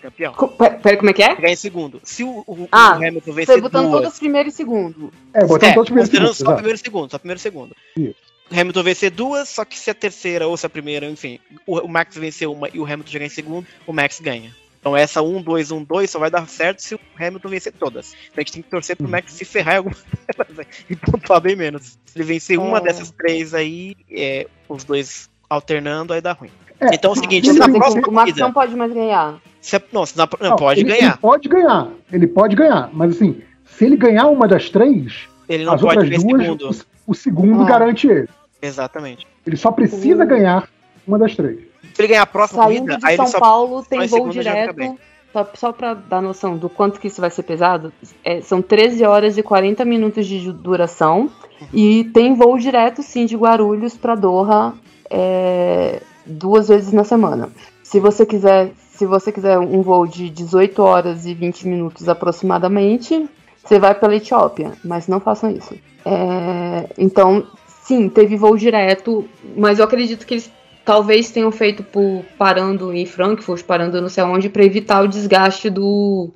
campeão. 0.02 0.34
Peraí, 0.82 0.98
como 0.98 1.10
é 1.10 1.14
que 1.14 1.24
é? 1.24 1.36
Ganha 1.36 1.53
em 1.53 1.58
segundo. 1.58 2.00
Se 2.03 2.24
o, 2.24 2.44
o, 2.48 2.68
ah, 2.72 2.92
o 2.92 2.95
Hamilton 2.95 3.32
vencer 3.32 3.56
você 3.56 3.61
botando 3.61 3.90
duas... 3.90 4.03
todos 4.03 4.19
primeiro 4.19 4.50
e 4.50 4.52
segundo. 4.52 5.14
É, 5.34 5.45
botando 5.45 5.69
é, 5.69 5.74
todos 5.74 5.90
primeiro 5.90 6.10
e 6.10 6.11
segundo. 6.11 6.34
Só 6.34 6.53
primeiro 6.53 6.76
e 6.76 6.80
segundo, 6.80 7.11
só 7.11 7.18
primeiro 7.18 7.38
e 7.38 7.42
segundo. 7.42 7.76
Isso. 7.95 8.27
Hamilton 8.51 8.84
vencer 8.84 9.11
duas, 9.11 9.50
só 9.50 9.66
que 9.66 9.77
se 9.77 9.90
a 9.90 9.93
terceira 9.93 10.48
ou 10.48 10.56
se 10.56 10.66
a 10.66 10.69
primeira, 10.69 11.06
enfim, 11.06 11.40
o, 11.66 11.80
o 11.80 11.88
Max 11.88 12.16
vencer 12.16 12.48
uma 12.48 12.69
e 12.74 12.80
o 12.80 12.85
Hamilton 12.85 13.11
chegar 13.11 13.26
em 13.26 13.30
segundo, 13.30 13.67
o 13.85 13.93
Max 13.93 14.19
ganha. 14.19 14.53
Então 14.80 14.95
essa 14.95 15.22
1, 15.22 15.42
2, 15.42 15.72
1, 15.72 15.84
2 15.84 16.09
só 16.09 16.19
vai 16.19 16.32
dar 16.32 16.48
certo 16.48 16.82
se 16.82 16.95
o 16.95 17.00
Hamilton 17.19 17.50
vencer 17.50 17.74
todas. 17.74 18.14
Então 18.14 18.35
a 18.38 18.40
gente 18.42 18.53
tem 18.53 18.61
que 18.61 18.69
torcer 18.69 18.95
pro 18.95 19.08
Max 19.08 19.34
se 19.34 19.43
ferrar 19.43 19.76
em 19.76 19.77
alguma 19.77 19.95
delas 20.38 20.67
e 20.90 20.95
pontuar 20.95 21.42
bem 21.42 21.56
menos. 21.56 21.98
Se 22.06 22.17
ele 22.17 22.24
vencer 22.24 22.58
uma 22.58 22.77
oh. 22.77 22.82
dessas 22.82 23.11
três 23.11 23.53
aí, 23.53 23.95
é, 24.09 24.48
os 24.69 24.84
dois 24.84 25.30
alternando, 25.50 26.14
aí 26.14 26.22
dá 26.22 26.34
ruim. 26.34 26.51
É, 26.80 26.93
então 26.93 27.11
é 27.11 27.14
o 27.14 27.19
seguinte, 27.19 27.51
na 27.53 27.67
próxima 27.69 28.08
o 28.08 28.11
Max 28.11 28.35
não 28.38 28.53
pode 28.53 28.76
mais 28.76 28.93
ganhar. 28.93 29.42
Se, 29.59 29.82
não, 29.92 30.03
na, 30.16 30.30
não, 30.40 30.50
não, 30.51 30.56
pode 30.56 30.80
ele, 30.80 30.90
ganhar. 30.90 31.11
Ele 31.11 31.17
pode 31.17 31.50
ganhar. 31.50 31.88
Ele 32.11 32.27
pode 32.27 32.56
ganhar. 32.56 32.90
Mas 32.93 33.16
assim, 33.16 33.42
se 33.66 33.85
ele 33.85 33.98
ganhar 33.98 34.27
uma 34.27 34.48
das 34.48 34.69
três, 34.69 35.27
ele 35.50 35.66
não 35.66 35.74
as 35.74 35.82
pode 35.82 36.00
outras 36.00 36.24
duas, 36.24 36.42
segundo. 36.42 36.97
O, 37.08 37.14
segundo 37.14 37.64
ah. 37.64 37.66
garante 37.66 38.08
ele. 38.08 38.27
Exatamente. 38.61 39.26
Ele 39.45 39.58
só 39.58 39.72
precisa 39.72 40.24
uhum. 40.24 40.30
ganhar 40.30 40.69
uma 41.08 41.18
das 41.18 41.36
três. 41.36 41.60
Se 41.94 42.02
ele 42.02 42.10
ganhar 42.10 42.24
a 42.24 42.27
próxima 42.27 42.64
Saindo 42.64 42.80
corrida, 42.80 42.98
de 42.98 43.06
aí 43.06 43.16
São 43.16 43.26
ele 43.26 43.32
só 43.32 43.40
Paulo 43.40 43.84
tem 43.84 44.08
voo 44.08 44.30
direto. 44.30 45.00
Só, 45.32 45.50
só 45.53 45.72
para 45.72 45.94
dar 45.94 46.22
noção 46.22 46.58
do 46.58 46.69
quanto 46.69 47.00
que 47.00 47.08
isso 47.08 47.22
vai 47.22 47.30
ser 47.30 47.44
pesado, 47.44 47.92
é, 48.24 48.42
são 48.42 48.61
13 48.61 49.03
horas 49.03 49.38
e 49.38 49.44
40 49.44 49.84
minutos 49.86 50.26
de 50.26 50.52
duração. 50.52 51.30
E 51.74 52.06
tem 52.14 52.36
voo 52.36 52.58
direto, 52.58 53.02
sim, 53.02 53.26
de 53.26 53.36
Guarulhos 53.36 53.95
para 53.95 54.16
Doha 54.16 54.74
é, 55.10 56.02
duas 56.26 56.68
vezes 56.68 56.92
na 56.92 57.03
semana. 57.03 57.50
Se 57.84 58.00
você 58.00 58.26
quiser 58.26 58.72
se 58.98 59.06
você 59.06 59.32
quiser 59.32 59.60
um 59.60 59.84
voo 59.84 60.08
de 60.08 60.27
18 60.27 60.82
horas 60.82 61.26
e 61.27 61.34
20 61.34 61.68
minutos 61.68 62.10
aproximadamente, 62.10 63.30
você 63.68 63.80
vai 63.80 63.94
pela 63.94 64.16
Etiópia, 64.16 64.74
mas 64.84 65.08
não 65.08 65.20
façam 65.20 65.52
isso. 65.52 65.76
É, 66.06 66.90
então, 66.98 67.48
sim, 67.84 68.08
teve 68.08 68.38
voo 68.38 68.56
direto, 68.56 69.28
mas 69.56 69.80
eu 69.80 69.86
acredito 69.86 70.26
que 70.26 70.36
eles 70.36 70.52
talvez 70.86 71.30
tenham 71.32 71.52
feito 71.52 71.84
por 71.84 72.24
parando 72.38 72.94
em 72.94 73.06
Frankfurt, 73.06 73.64
parando 73.64 74.02
não 74.02 74.08
sei 74.08 74.24
onde, 74.24 74.48
para 74.48 74.64
evitar 74.64 75.04
o 75.04 75.08
desgaste 75.08 75.70
do 75.70 76.32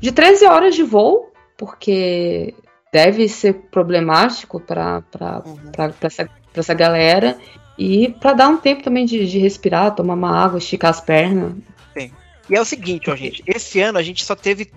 de 0.00 0.12
13 0.12 0.46
horas 0.46 0.74
de 0.74 0.82
voo, 0.82 1.30
porque 1.56 2.54
deve 2.92 3.28
ser 3.28 3.54
problemático 3.70 4.58
para 4.60 5.02
uhum. 5.44 5.70
essa, 6.00 6.28
essa 6.54 6.74
galera. 6.74 7.36
E 7.78 8.08
para 8.20 8.32
dar 8.32 8.48
um 8.48 8.56
tempo 8.56 8.82
também 8.82 9.04
de, 9.04 9.26
de 9.26 9.38
respirar, 9.38 9.94
tomar 9.94 10.14
uma 10.14 10.34
água, 10.34 10.58
esticar 10.58 10.90
as 10.90 11.00
pernas. 11.00 11.52
Sim. 11.92 12.10
E 12.48 12.54
é 12.54 12.60
o 12.60 12.64
seguinte, 12.64 13.10
ó, 13.10 13.16
gente. 13.16 13.42
Esse 13.46 13.80
ano 13.80 13.98
a 13.98 14.02
gente 14.02 14.24
só 14.24 14.34
teve. 14.34 14.70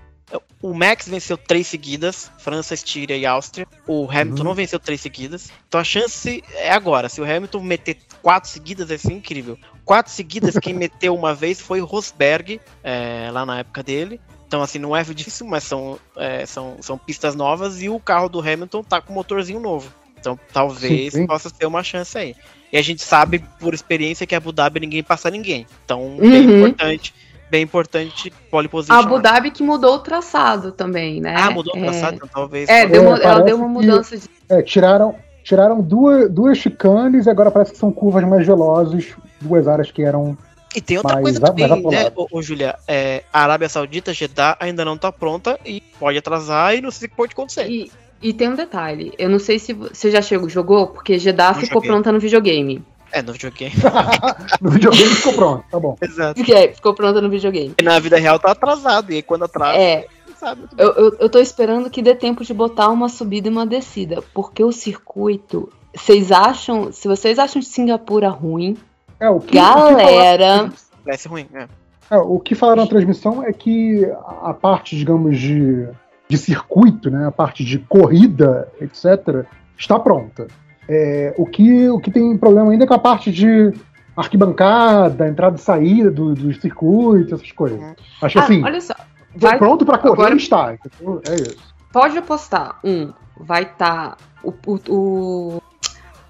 O 0.62 0.74
Max 0.74 1.08
venceu 1.08 1.38
três 1.38 1.68
seguidas, 1.68 2.30
França, 2.38 2.74
Estíria 2.74 3.16
e 3.16 3.26
Áustria. 3.26 3.68
O 3.88 4.06
Hamilton 4.10 4.42
uhum. 4.42 4.44
não 4.50 4.54
venceu 4.54 4.80
três 4.80 5.00
seguidas. 5.00 5.50
Então 5.68 5.80
a 5.80 5.84
chance 5.84 6.44
é 6.56 6.72
agora. 6.72 7.08
Se 7.08 7.22
o 7.22 7.24
Hamilton 7.24 7.62
meter 7.62 7.98
quatro 8.22 8.50
seguidas, 8.50 8.90
vai 8.90 8.98
ser 8.98 9.14
incrível. 9.14 9.58
Quatro 9.86 10.12
seguidas, 10.12 10.58
quem 10.60 10.74
meteu 10.76 11.16
uma 11.16 11.34
vez 11.34 11.62
foi 11.62 11.80
Rosberg, 11.80 12.60
é, 12.84 13.30
lá 13.32 13.46
na 13.46 13.60
época 13.60 13.82
dele. 13.82 14.20
Então, 14.48 14.62
assim, 14.62 14.80
não 14.80 14.98
é 14.98 15.04
difícil, 15.04 15.46
mas 15.46 15.64
são, 15.64 16.00
é, 16.18 16.46
são, 16.46 16.78
são 16.82 16.98
pistas 16.98 17.36
novas 17.36 17.82
e 17.82 17.88
o 17.88 18.00
carro 18.00 18.28
do 18.28 18.40
Hamilton 18.40 18.84
tá 18.84 19.00
com 19.00 19.14
motorzinho 19.14 19.60
novo. 19.60 19.94
Então, 20.20 20.38
talvez 20.52 21.14
sim, 21.14 21.22
sim. 21.22 21.28
possa 21.28 21.50
ter 21.50 21.66
uma 21.66 21.84
chance 21.84 22.18
aí. 22.18 22.36
E 22.72 22.78
a 22.78 22.82
gente 22.82 23.02
sabe 23.02 23.44
por 23.60 23.74
experiência 23.74 24.28
que 24.28 24.36
Abu 24.36 24.52
Dhabi 24.52 24.80
ninguém 24.80 25.04
passa 25.04 25.30
ninguém. 25.30 25.66
Então, 25.86 26.02
uhum. 26.02 26.30
bem 26.30 26.44
importante, 26.44 27.14
bem 27.50 27.64
importante 27.64 28.32
pole 28.50 28.68
position. 28.68 28.98
Abu 28.98 29.20
Dhabi 29.20 29.52
que 29.52 29.64
mudou 29.64 29.96
o 29.96 30.00
traçado 30.00 30.72
também, 30.72 31.20
né? 31.20 31.36
Ah, 31.38 31.52
mudou 31.52 31.76
o 31.76 31.80
traçado, 31.80 32.14
é... 32.14 32.16
então 32.16 32.30
talvez. 32.32 32.70
É, 32.70 32.86
deu 32.88 33.04
uma, 33.04 33.18
é, 33.18 33.24
ela 33.24 33.42
deu 33.42 33.58
uma 33.58 33.68
mudança 33.68 34.16
que, 34.16 34.22
de. 34.22 34.30
É, 34.50 34.62
tiraram, 34.62 35.16
tiraram 35.44 35.82
duas, 35.82 36.30
duas 36.30 36.58
chicanes 36.58 37.26
e 37.26 37.30
agora 37.30 37.52
parece 37.52 37.72
que 37.72 37.78
são 37.78 37.92
curvas 37.92 38.24
mais 38.24 38.46
velozes, 38.46 39.16
duas 39.42 39.68
áreas 39.68 39.92
que 39.92 40.04
eram. 40.04 40.38
E 40.76 40.80
tem 40.80 40.98
outra 40.98 41.20
coisa 41.20 41.40
também, 41.40 41.68
né, 41.68 42.12
ô, 42.16 42.28
ô 42.32 42.42
Julia? 42.44 42.76
É, 42.88 43.24
a 43.34 43.42
Arábia 43.42 43.68
Saudita, 43.68 44.14
Jeddah, 44.14 44.56
ainda 44.60 44.86
não 44.86 44.98
tá 44.98 45.12
pronta 45.12 45.60
e 45.66 45.82
pode 46.00 46.20
atrasar 46.20 46.76
e 46.76 46.82
não 46.82 46.92
sei 46.92 47.08
o 47.08 47.10
que 47.10 47.18
pode 47.18 47.34
acontecer. 47.34 47.68
E, 47.68 47.92
e 48.22 48.34
tem 48.34 48.50
um 48.50 48.56
detalhe, 48.56 49.12
eu 49.18 49.30
não 49.30 49.40
sei 49.40 49.58
se 49.58 49.74
você 49.74 50.12
já 50.12 50.22
chegou, 50.22 50.48
jogou, 50.48 50.88
porque 50.88 51.18
Jeddah 51.18 51.54
não 51.54 51.60
ficou 51.60 51.82
joguei. 51.82 51.90
pronta 51.90 52.12
no 52.12 52.20
videogame. 52.20 52.84
É, 53.12 53.22
no 53.22 53.34
videogame. 53.34 53.74
no 54.62 54.70
videogame 54.70 55.10
ficou 55.16 55.34
pronto, 55.34 55.66
tá 55.70 55.80
bom. 55.80 55.98
Exato. 56.02 56.42
É, 56.52 56.74
ficou 56.74 56.94
pronta 56.94 57.22
no 57.22 57.30
videogame. 57.30 57.74
E 57.80 57.84
na 57.84 58.00
vida 58.00 58.18
real 58.18 58.40
tá 58.40 58.52
atrasado, 58.52 59.12
e 59.12 59.16
aí 59.16 59.22
quando 59.22 59.46
atrasa. 59.46 59.78
É. 59.78 60.08
Sabe, 60.38 60.64
eu, 60.78 60.94
eu, 60.94 61.18
eu 61.20 61.30
tô 61.30 61.38
esperando 61.40 61.90
que 61.90 62.02
dê 62.02 62.16
tempo 62.16 62.46
de 62.46 62.54
botar 62.54 62.88
uma 62.90 63.10
subida 63.10 63.50
e 63.50 63.52
uma 63.52 63.66
descida, 63.66 64.24
porque 64.34 64.64
o 64.64 64.72
circuito. 64.72 65.70
Vocês 65.94 66.32
acham. 66.32 66.92
Se 66.92 67.08
vocês 67.08 67.38
acham 67.40 67.62
Singapura 67.62 68.30
ruim, 68.30 68.78
é, 69.20 69.30
o 69.30 69.40
que, 69.40 69.56
galera. 69.56 70.66
O 70.66 70.70
que 70.70 70.78
Parece 71.04 71.28
ruim, 71.28 71.48
é. 71.54 71.68
é. 72.12 72.18
O 72.18 72.40
que 72.40 72.56
falaram 72.56 72.84
na 72.84 72.90
transmissão 72.90 73.44
é 73.44 73.52
que 73.52 74.06
a 74.42 74.54
parte, 74.54 74.96
digamos, 74.96 75.38
de 75.38 75.90
de 76.30 76.38
circuito, 76.38 77.10
né, 77.10 77.26
a 77.26 77.32
parte 77.32 77.66
de 77.66 77.80
corrida, 77.80 78.72
etc., 78.80 79.46
está 79.76 80.00
pronta. 80.00 80.48
É, 80.92 81.36
o, 81.38 81.46
que, 81.46 81.88
o 81.88 82.00
que 82.00 82.10
tem 82.10 82.36
problema 82.36 82.72
ainda 82.72 82.84
é 82.84 82.88
com 82.88 82.96
a 82.96 83.00
parte 83.00 83.32
de 83.32 83.72
arquibancada, 84.18 85.28
entrada 85.28 85.56
e 85.56 85.60
saída 85.60 86.10
do, 86.10 86.34
do 86.34 86.52
circuito, 86.54 87.36
essas 87.36 87.52
coisas. 87.52 87.80
Uhum. 87.80 87.94
Acho 88.24 88.40
ah, 88.40 88.44
assim. 88.44 88.64
Olha 88.64 88.82
só. 88.82 88.96
Vai, 89.36 89.60
pronto 89.60 89.86
para 89.86 90.00
correr 90.00 90.14
agora, 90.14 90.36
está. 90.36 90.72
É 90.74 91.36
isso. 91.36 91.76
Pode 91.94 92.18
apostar. 92.18 92.80
Um, 92.84 93.14
vai 93.40 93.64
estar. 93.64 94.16
Tá, 94.16 94.18
o, 94.44 94.52
o, 94.66 94.80
o, 94.90 95.62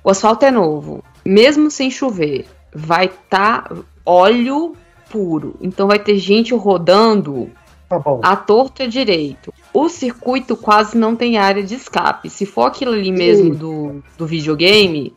o, 0.04 0.10
asfalto 0.10 0.46
é 0.46 0.52
novo. 0.52 1.04
Mesmo 1.26 1.72
sem 1.72 1.90
chover, 1.90 2.46
vai 2.76 3.06
estar 3.06 3.64
tá 3.64 3.76
óleo 4.06 4.74
puro. 5.10 5.56
Então 5.62 5.88
vai 5.88 6.00
ter 6.00 6.18
gente 6.18 6.54
rodando 6.54 7.50
Tá 7.90 8.00
a 8.22 8.36
torto 8.36 8.84
é 8.84 8.88
direito. 8.88 9.52
O 9.74 9.90
circuito 9.90 10.56
quase 10.56 10.96
não 10.96 11.16
tem 11.16 11.40
área 11.40 11.64
de 11.64 11.74
escape. 11.74 12.30
Se 12.30 12.46
for 12.46 12.68
aquilo 12.68 12.92
ali 12.92 13.12
mesmo 13.12 13.56
do, 13.56 14.04
do 14.16 14.28
videogame, 14.28 15.12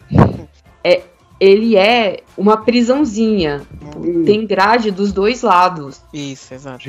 é, 0.83 1.03
ele 1.39 1.77
é 1.77 2.21
uma 2.37 2.57
prisãozinha. 2.57 3.61
Tem 4.25 4.47
grade 4.47 4.91
dos 4.91 5.13
dois 5.13 5.43
lados. 5.43 6.01
Isso, 6.15 6.55
exato. 6.55 6.89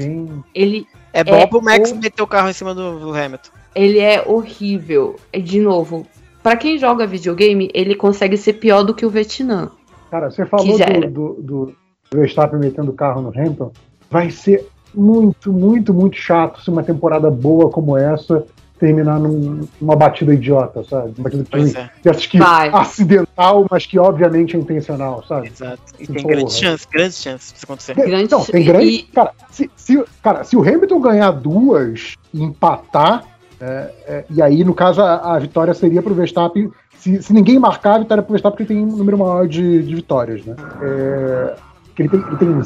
Ele 0.56 0.88
é 1.12 1.22
bom 1.22 1.36
é 1.36 1.48
pro 1.48 1.62
Max 1.62 1.92
o... 1.92 1.96
meter 1.98 2.22
o 2.22 2.28
carro 2.28 2.50
em 2.50 2.54
cima 2.54 2.74
do, 2.74 3.00
do 3.00 3.14
Hamilton. 3.14 3.50
Ele 3.76 4.00
é 4.00 4.24
horrível. 4.26 5.18
De 5.34 5.60
novo, 5.60 6.08
para 6.42 6.56
quem 6.56 6.78
joga 6.78 7.06
videogame, 7.06 7.70
ele 7.74 7.96
consegue 7.96 8.38
ser 8.38 8.54
pior 8.54 8.84
do 8.84 8.94
que 8.94 9.06
o 9.06 9.10
Vietnã. 9.10 9.70
Cara, 10.10 10.32
você 10.32 10.46
falou 10.46 10.78
do, 10.78 11.10
do, 11.10 11.34
do 11.42 11.76
Verstappen 12.14 12.60
metendo 12.60 12.92
o 12.92 12.96
carro 12.96 13.22
no 13.22 13.30
Hamilton. 13.30 13.72
Vai 14.10 14.30
ser 14.30 14.68
muito, 14.94 15.52
muito, 15.52 15.94
muito 15.94 16.18
chato 16.18 16.62
se 16.62 16.70
uma 16.70 16.84
temporada 16.84 17.30
boa 17.30 17.70
como 17.70 17.98
essa 17.98 18.46
terminar 18.80 19.18
num, 19.18 19.62
numa 19.80 19.96
batida 19.96 20.34
idiota, 20.34 20.84
sabe? 20.84 21.14
Uma 21.18 21.24
batida 21.24 21.44
que, 21.46 21.78
é. 21.78 21.90
dessas 22.04 22.26
que 22.26 22.38
acidental, 22.42 23.66
mas 23.72 23.86
que 23.86 23.98
obviamente 23.98 24.58
é 24.58 24.60
intencional, 24.60 25.24
sabe? 25.26 25.48
Exato. 25.48 25.82
E 25.98 26.06
tem 26.06 26.28
grandes 26.28 26.58
chances, 26.58 26.86
grandes 26.92 27.22
chances 27.22 27.54
disso 27.54 27.66
acontecer. 27.66 27.96
Grande, 27.96 28.24
então, 28.24 28.44
tem 28.44 28.66
grande. 28.66 28.86
E... 28.86 29.04
Cara, 29.04 29.32
se, 29.50 29.72
se, 29.76 30.04
cara, 30.22 30.44
se 30.44 30.58
o 30.58 30.62
Hamilton 30.62 31.00
ganhar 31.00 31.32
duas 31.32 32.16
e 32.34 32.44
empatar, 32.44 33.24
é, 33.62 33.94
é, 34.06 34.26
e 34.30 34.42
aí, 34.42 34.66
no 34.66 34.74
caso, 34.74 35.02
a, 35.02 35.36
a 35.36 35.40
vitória 35.40 35.74
seria 35.74 36.02
pro 36.02 36.14
Verstappen. 36.14 36.70
Se, 36.98 37.22
se, 37.22 37.32
ninguém 37.32 37.58
marcar, 37.58 37.96
a 37.96 38.00
vitória 38.00 38.20
é 38.20 38.24
pro 38.24 38.34
Verstappen, 38.34 38.58
porque 38.58 38.74
tem 38.74 38.84
um 38.84 38.98
número 38.98 39.18
maior 39.18 39.48
de, 39.48 39.82
de 39.84 39.96
vitórias, 39.96 40.44
né? 40.46 40.56
É, 40.82 41.56
ele 42.02 42.10
tem, 42.10 42.20
ele 42.20 42.38
tem 42.38 42.62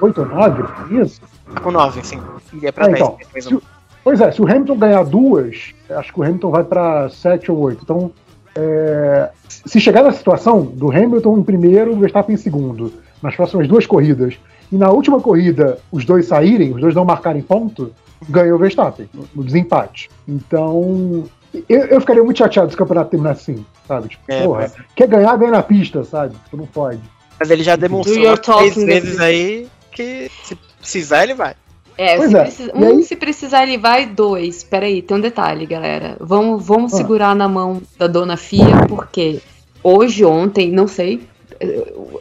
8 0.00 0.20
ou 0.20 0.26
9, 0.26 1.02
isso? 1.02 1.20
Com 1.62 1.70
9, 1.70 2.04
sim. 2.04 2.20
Iria 2.52 2.68
é 2.68 2.72
pra 2.72 2.86
é, 2.86 2.92
10. 2.92 3.00
Então, 3.00 3.18
se, 3.40 3.62
pois 4.02 4.20
é, 4.20 4.32
se 4.32 4.42
o 4.42 4.46
Hamilton 4.46 4.76
ganhar 4.76 5.04
duas, 5.04 5.74
acho 5.90 6.12
que 6.12 6.20
o 6.20 6.22
Hamilton 6.22 6.50
vai 6.50 6.64
para 6.64 7.08
7 7.08 7.50
ou 7.50 7.58
8. 7.58 7.80
Então, 7.82 8.10
é, 8.54 9.30
se 9.48 9.80
chegar 9.80 10.02
na 10.02 10.12
situação 10.12 10.62
do 10.62 10.90
Hamilton 10.90 11.38
em 11.38 11.42
primeiro, 11.42 11.92
o 11.92 11.98
Verstappen 11.98 12.34
em 12.34 12.38
segundo, 12.38 12.92
nas 13.22 13.34
próximas 13.34 13.68
duas 13.68 13.86
corridas, 13.86 14.38
e 14.70 14.76
na 14.76 14.90
última 14.90 15.20
corrida 15.20 15.78
os 15.90 16.04
dois 16.04 16.26
saírem, 16.26 16.72
os 16.72 16.80
dois 16.80 16.94
não 16.94 17.04
marcarem 17.04 17.42
ponto, 17.42 17.92
ganha 18.28 18.54
o 18.54 18.58
Verstappen, 18.58 19.08
no, 19.34 19.44
desempate. 19.44 20.10
Então, 20.26 21.24
eu, 21.68 21.80
eu, 21.86 22.00
ficaria 22.00 22.22
muito 22.22 22.38
chateado 22.38 22.70
se 22.70 22.74
o 22.74 22.78
campeonato 22.78 23.10
terminasse 23.10 23.52
assim, 23.52 23.66
sabe? 23.86 24.08
Tipo, 24.08 24.24
é, 24.28 24.42
porra, 24.42 24.60
mas... 24.60 24.76
quer 24.94 25.08
ganhar, 25.08 25.36
ganha 25.36 25.52
na 25.52 25.62
pista, 25.62 26.04
sabe? 26.04 26.34
Tu 26.50 26.56
não 26.56 26.66
pode. 26.66 27.00
Mas 27.42 27.50
ele 27.50 27.64
já 27.64 27.74
demonstrou 27.74 28.38
três 28.38 28.76
vezes 28.76 29.18
aí 29.18 29.66
que 29.90 30.30
se 30.44 30.54
precisar 30.78 31.24
ele 31.24 31.34
vai. 31.34 31.56
É, 31.98 32.16
se 32.16 32.36
é. 32.36 32.40
Precisa, 32.40 32.72
um 32.72 32.98
aí... 32.98 33.02
se 33.02 33.16
precisar 33.16 33.62
ele 33.64 33.76
vai, 33.76 34.06
dois. 34.06 34.62
Peraí, 34.62 35.02
tem 35.02 35.16
um 35.16 35.20
detalhe, 35.20 35.66
galera. 35.66 36.16
Vamos, 36.20 36.64
vamos 36.64 36.94
ah. 36.94 36.98
segurar 36.98 37.34
na 37.34 37.48
mão 37.48 37.82
da 37.98 38.06
dona 38.06 38.36
Fia, 38.36 38.86
porque 38.88 39.40
hoje, 39.82 40.24
ontem, 40.24 40.70
não 40.70 40.86
sei. 40.86 41.20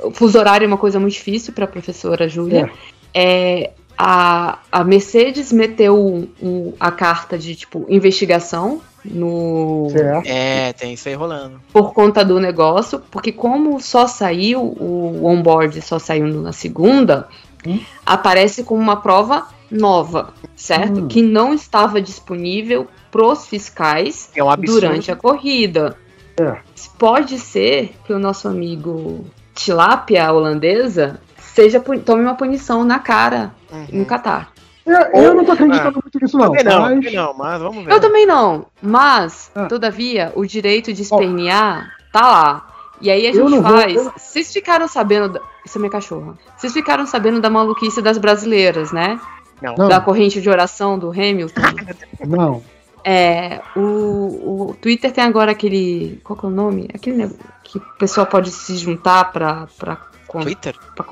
O 0.03 0.09
fuso 0.09 0.40
horário 0.40 0.66
é 0.66 0.67
uma 0.67 0.77
coisa 0.77 1.00
muito 1.00 1.14
difícil 1.14 1.53
para 1.53 1.66
a 1.66 1.67
professora 1.67 2.27
Júlia. 2.27 2.72
É. 3.14 3.66
é. 3.66 3.72
A, 4.04 4.58
a 4.72 4.84
Mercedes 4.84 5.52
meteu 5.52 5.96
um, 5.96 6.28
um, 6.42 6.74
a 6.80 6.92
carta 6.92 7.38
de 7.38 7.56
tipo 7.56 7.86
investigação 7.88 8.82
no. 9.06 9.90
É, 10.26 10.74
tem 10.74 10.94
isso 10.94 11.08
aí 11.08 11.14
rolando. 11.14 11.62
Por 11.72 11.94
conta 11.94 12.26
do 12.26 12.40
negócio, 12.40 13.00
porque 13.12 13.32
como 13.32 13.80
só 13.80 14.08
saiu, 14.08 14.60
o 14.60 15.24
onboard 15.24 15.80
só 15.84 16.00
saiu 16.00 16.26
na 16.26 16.52
segunda, 16.52 17.28
hum. 17.64 17.80
aparece 18.04 18.64
como 18.64 18.82
uma 18.82 19.00
prova 19.00 19.48
nova, 19.70 20.34
certo? 20.56 21.02
Hum. 21.02 21.08
Que 21.08 21.22
não 21.22 21.54
estava 21.54 22.02
disponível 22.02 22.88
pros 23.12 23.46
fiscais 23.46 24.32
é 24.36 24.44
um 24.44 24.56
durante 24.56 25.12
a 25.12 25.16
corrida. 25.16 25.96
É. 26.40 26.58
Pode 26.98 27.38
ser 27.38 27.94
que 28.04 28.12
o 28.12 28.18
nosso 28.18 28.48
amigo 28.48 29.28
tilápia 29.54 30.34
holandesa, 30.34 31.22
seja 31.54 31.80
tome 31.80 32.24
uma 32.24 32.36
punição 32.36 32.84
na 32.84 33.00
cara 33.00 33.54
uhum. 33.72 34.00
no 34.00 34.06
Catar. 34.06 34.52
Eu, 34.86 35.22
eu 35.22 35.34
não 35.36 35.46
tô 35.46 35.52
acreditando 35.52 36.00
ah, 36.00 36.02
muito 36.04 36.20
nisso, 36.20 36.38
não. 36.38 36.54
Não, 36.54 36.82
mas... 36.82 37.14
não, 37.14 37.34
mas 37.34 37.62
vamos 37.62 37.86
ver. 37.86 37.94
Eu 37.94 38.00
também 38.00 38.26
não. 38.26 38.66
Mas, 38.82 39.52
ah. 39.54 39.66
todavia, 39.68 40.32
o 40.36 40.46
direito 40.46 40.92
de 40.92 41.04
espernear 41.04 41.88
oh. 41.88 42.12
tá 42.12 42.22
lá. 42.22 42.68
E 43.00 43.10
aí 43.10 43.28
a 43.28 43.34
gente 43.34 43.62
faz. 43.62 43.94
Vou, 43.94 44.04
eu... 44.04 44.14
Vocês 44.18 44.52
ficaram 44.52 44.88
sabendo. 44.88 45.30
Da... 45.34 45.42
Isso 45.66 45.78
é 45.78 45.80
minha 45.80 45.92
cachorra. 45.92 46.38
Vocês 46.58 46.74
ficaram 46.74 47.06
sabendo 47.06 47.40
da 47.40 47.50
maluquice 47.50 48.02
das 48.02 48.18
brasileiras, 48.18 48.92
né? 48.92 49.20
Não. 49.62 49.76
Da 49.88 50.00
corrente 50.00 50.42
de 50.42 50.50
oração 50.50 50.98
do 50.98 51.12
Hamilton. 51.12 51.62
Não. 52.26 52.64
É, 53.04 53.62
o, 53.76 54.70
o 54.70 54.76
Twitter 54.80 55.12
tem 55.12 55.24
agora 55.24 55.52
aquele. 55.52 56.20
Qual 56.24 56.38
que 56.38 56.46
é 56.46 56.50
o 56.50 56.52
nome? 56.52 56.88
Aquele 56.94 57.30
que 57.64 57.78
o 57.78 57.82
pessoal 57.98 58.26
pode 58.26 58.52
se 58.52 58.78
juntar 58.78 59.32
pra. 59.32 59.68
pra 59.78 59.98
Twitter? 60.30 60.76
Pra, 60.96 61.06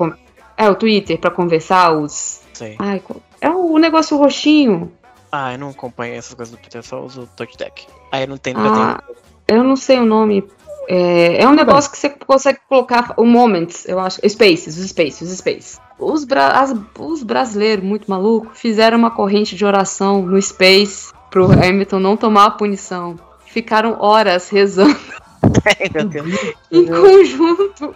é, 0.60 0.68
o 0.68 0.74
Twitter, 0.74 1.18
pra 1.18 1.30
conversar 1.30 1.92
os. 1.96 2.42
Sei. 2.52 2.76
Ai, 2.78 3.02
é 3.40 3.48
o 3.48 3.78
negócio 3.78 4.16
roxinho. 4.18 4.92
Ah, 5.32 5.54
eu 5.54 5.58
não 5.58 5.70
acompanho 5.70 6.14
essas 6.14 6.34
coisas 6.34 6.54
do 6.54 6.60
Twitter, 6.60 6.82
só 6.82 7.02
uso 7.02 7.22
o 7.22 7.26
TouchDeck. 7.26 7.86
Aí 8.12 8.24
eu 8.24 8.28
não 8.28 8.36
tenho. 8.36 8.58
Ah, 8.58 9.02
eu 9.48 9.64
não 9.64 9.74
sei 9.74 9.98
o 9.98 10.04
nome. 10.04 10.44
É, 10.86 11.42
é 11.42 11.48
um 11.48 11.54
negócio 11.54 11.90
que 11.90 11.96
você 11.96 12.10
consegue 12.10 12.58
colocar 12.68 13.14
o 13.16 13.24
Moments, 13.24 13.88
eu 13.88 13.98
acho. 13.98 14.20
Spaces, 14.28 14.76
os 14.76 14.90
Spaces, 14.90 15.30
os 15.30 15.38
Spaces. 15.38 15.80
Os, 15.98 16.24
bra 16.24 16.48
as, 16.48 16.74
os 16.98 17.22
brasileiros, 17.22 17.82
muito 17.82 18.10
malucos, 18.10 18.58
fizeram 18.58 18.98
uma 18.98 19.10
corrente 19.10 19.56
de 19.56 19.64
oração 19.64 20.20
no 20.20 20.40
Space 20.42 21.10
pro 21.30 21.50
Hamilton 21.52 22.00
não 22.00 22.16
tomar 22.18 22.46
a 22.46 22.50
punição. 22.50 23.16
Ficaram 23.46 23.96
horas 23.98 24.50
rezando. 24.50 24.98
em 26.70 26.86
conjunto 26.86 27.94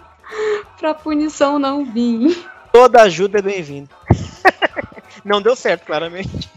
pra 0.79 0.95
punição 0.95 1.59
não 1.59 1.85
vir. 1.85 2.54
Toda 2.75 3.03
ajuda 3.03 3.39
é 3.39 3.41
bem-vinda. 3.41 3.87
Não 5.23 5.41
deu 5.41 5.55
certo, 5.55 5.85
claramente. 5.85 6.51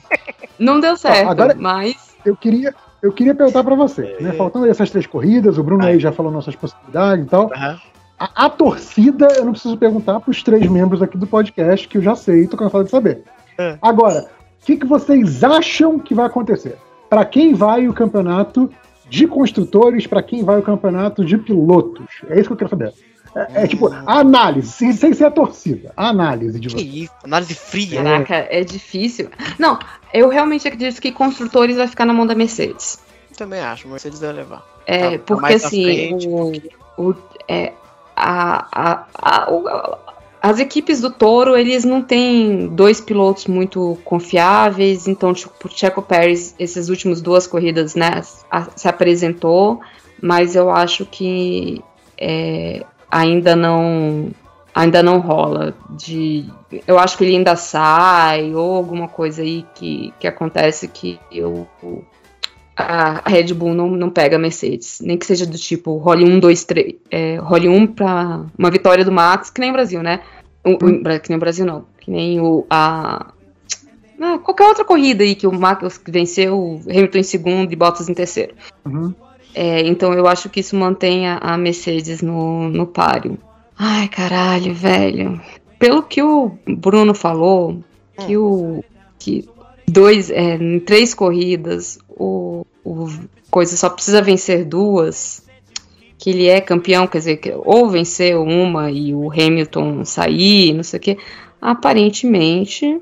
Não 0.58 0.80
deu 0.80 0.97
certo, 0.97 1.30
Agora, 1.30 1.55
mas. 1.56 2.16
Eu 2.26 2.36
queria, 2.36 2.74
eu 3.00 3.12
queria 3.12 3.36
perguntar 3.36 3.62
para 3.62 3.76
você, 3.76 4.16
né? 4.20 4.32
Faltando 4.32 4.66
essas 4.66 4.90
três 4.90 5.06
corridas, 5.06 5.58
o 5.58 5.62
Bruno 5.62 5.86
aí 5.86 6.00
já 6.00 6.10
falou 6.10 6.32
nossas 6.32 6.56
possibilidades 6.56 7.24
e 7.24 7.28
tal. 7.28 7.44
Uhum. 7.44 7.78
A, 8.18 8.47
a, 8.47 8.50
torcida, 8.50 9.28
eu 9.36 9.44
não 9.44 9.52
preciso 9.52 9.76
perguntar 9.76 10.18
para 10.18 10.32
os 10.32 10.42
três 10.42 10.66
membros 10.66 11.00
aqui 11.02 11.16
do 11.16 11.24
podcast, 11.24 11.86
que 11.86 11.98
eu 11.98 12.02
já 12.02 12.16
sei, 12.16 12.48
tô 12.48 12.56
cansado 12.56 12.82
de 12.82 12.90
saber. 12.90 13.22
Uhum. 13.56 13.78
Agora, 13.80 14.28
o 14.60 14.66
que, 14.66 14.76
que 14.76 14.86
vocês 14.86 15.44
acham 15.44 16.00
que 16.00 16.14
vai 16.14 16.26
acontecer? 16.26 16.76
Para 17.08 17.24
quem 17.24 17.55
vai 17.55 17.86
o 17.86 17.94
campeonato 17.94 18.68
de 19.08 19.28
construtores, 19.28 20.05
para 20.05 20.20
quem 20.20 20.42
vai 20.42 20.58
o 20.58 20.62
campeonato 20.62 21.24
de 21.24 21.38
pilotos? 21.38 22.22
É 22.28 22.40
isso 22.40 22.48
que 22.48 22.55
eu 22.55 22.56
quero 22.56 22.70
saber. 22.70 22.92
É, 23.39 23.65
é 23.65 23.67
tipo, 23.67 23.89
a 23.89 24.18
análise, 24.18 24.68
sem, 24.68 24.92
sem 24.92 25.12
ser 25.12 25.26
a 25.26 25.31
torcida. 25.31 25.92
A 25.97 26.08
análise 26.08 26.58
de 26.58 26.68
você. 26.68 26.76
Que 26.76 27.05
isso? 27.05 27.12
Análise 27.23 27.55
fria. 27.55 28.02
Caraca, 28.02 28.34
é. 28.34 28.60
é 28.60 28.65
difícil. 28.65 29.28
Não, 29.58 29.78
eu 30.12 30.28
realmente 30.28 30.67
acredito 30.67 31.00
que 31.00 31.12
construtores 31.12 31.76
vai 31.76 31.86
ficar 31.86 32.05
na 32.05 32.12
mão 32.12 32.26
da 32.26 32.34
Mercedes. 32.34 32.99
Também 33.36 33.60
acho, 33.60 33.86
a 33.86 33.91
Mercedes 33.91 34.20
vai 34.20 34.33
levar. 34.33 34.67
É, 34.86 35.18
tá, 35.18 35.25
porque 35.26 35.55
assim, 35.55 35.84
frente, 35.84 36.28
o, 36.28 36.52
o, 36.99 37.15
é, 37.47 37.73
a, 38.17 38.67
a, 38.73 39.07
a, 39.15 39.52
o, 39.52 39.99
as 40.41 40.58
equipes 40.58 41.00
do 41.00 41.10
Toro, 41.10 41.57
eles 41.57 41.84
não 41.84 42.02
têm 42.02 42.68
dois 42.68 43.00
pilotos 43.00 43.47
muito 43.47 43.99
confiáveis, 44.05 45.07
então, 45.07 45.33
tipo, 45.34 45.52
o 45.65 45.70
Checo 45.70 46.00
Pérez, 46.00 46.55
essas 46.58 46.89
últimas 46.89 47.20
duas 47.20 47.47
corridas, 47.47 47.94
né, 47.94 48.23
se 48.75 48.89
apresentou, 48.89 49.81
mas 50.20 50.55
eu 50.55 50.70
acho 50.70 51.05
que 51.07 51.83
é, 52.17 52.84
ainda 53.10 53.56
não 53.56 54.30
ainda 54.74 55.02
não 55.02 55.18
rola 55.18 55.74
de 55.90 56.46
eu 56.86 56.98
acho 56.98 57.16
que 57.16 57.24
ele 57.24 57.36
ainda 57.36 57.56
sai 57.56 58.54
ou 58.54 58.76
alguma 58.76 59.08
coisa 59.08 59.42
aí 59.42 59.64
que, 59.74 60.12
que 60.20 60.26
acontece 60.26 60.86
que 60.88 61.18
eu 61.32 61.66
a 62.76 63.28
Red 63.28 63.52
Bull 63.54 63.74
não, 63.74 63.88
não 63.88 64.08
pega 64.08 64.36
a 64.36 64.38
Mercedes, 64.38 65.00
nem 65.02 65.18
que 65.18 65.26
seja 65.26 65.44
do 65.44 65.58
tipo 65.58 65.96
role 65.96 66.24
1, 66.24 66.38
2, 66.38 66.64
3, 66.64 66.94
é, 67.10 67.36
role 67.38 67.68
1 67.68 67.86
para 67.88 68.44
uma 68.56 68.70
vitória 68.70 69.04
do 69.04 69.10
Max, 69.10 69.50
que 69.50 69.60
nem 69.60 69.70
o 69.70 69.72
Brasil, 69.72 70.00
né? 70.00 70.20
O, 70.64 70.70
o, 70.70 70.88
hum. 70.88 71.02
que 71.02 71.28
nem 71.28 71.36
o 71.36 71.40
Brasil 71.40 71.66
não, 71.66 71.86
que 71.98 72.08
nem 72.08 72.40
o 72.40 72.64
a 72.70 73.32
ah, 74.20 74.38
qualquer 74.38 74.66
outra 74.66 74.84
corrida 74.84 75.22
aí 75.22 75.34
que 75.34 75.46
o 75.46 75.52
Max 75.52 76.00
venceu, 76.06 76.58
o 76.58 76.80
Hamilton 76.88 77.18
em 77.18 77.22
segundo 77.22 77.72
e 77.72 77.76
Bottas 77.76 78.08
em 78.08 78.14
terceiro. 78.14 78.54
Uhum. 78.84 79.14
É, 79.55 79.81
então 79.86 80.12
eu 80.12 80.27
acho 80.27 80.49
que 80.49 80.60
isso 80.60 80.77
mantém 80.77 81.27
a, 81.28 81.57
Mercedes 81.57 82.23
no, 82.23 82.68
no 82.68 82.86
páreo. 82.86 83.39
Ai, 83.77 84.09
caralho, 84.09 84.75
velho. 84.75 85.41
Pelo 85.78 86.02
que 86.02 86.23
o 86.23 86.52
Bruno 86.67 87.15
falou, 87.15 87.83
que 88.17 88.36
o. 88.36 88.85
que 89.18 89.49
dois. 89.86 90.31
É, 90.31 90.57
em 90.57 90.81
três 90.81 91.15
corridas, 91.15 91.99
o, 92.09 92.67
o 92.85 93.09
Coisa 93.51 93.77
só 93.77 93.89
precisa 93.89 94.20
vencer 94.20 94.65
duas. 94.65 95.43
Que 96.18 96.31
ele 96.31 96.47
é 96.47 96.60
campeão, 96.60 97.07
quer 97.07 97.18
dizer, 97.18 97.36
que 97.36 97.52
ou 97.65 97.89
venceu 97.89 98.43
uma 98.43 98.91
e 98.91 99.15
o 99.15 99.31
Hamilton 99.31 100.05
sair, 100.05 100.73
não 100.75 100.83
sei 100.83 100.99
o 100.99 101.02
quê. 101.02 101.18
Aparentemente. 101.60 103.01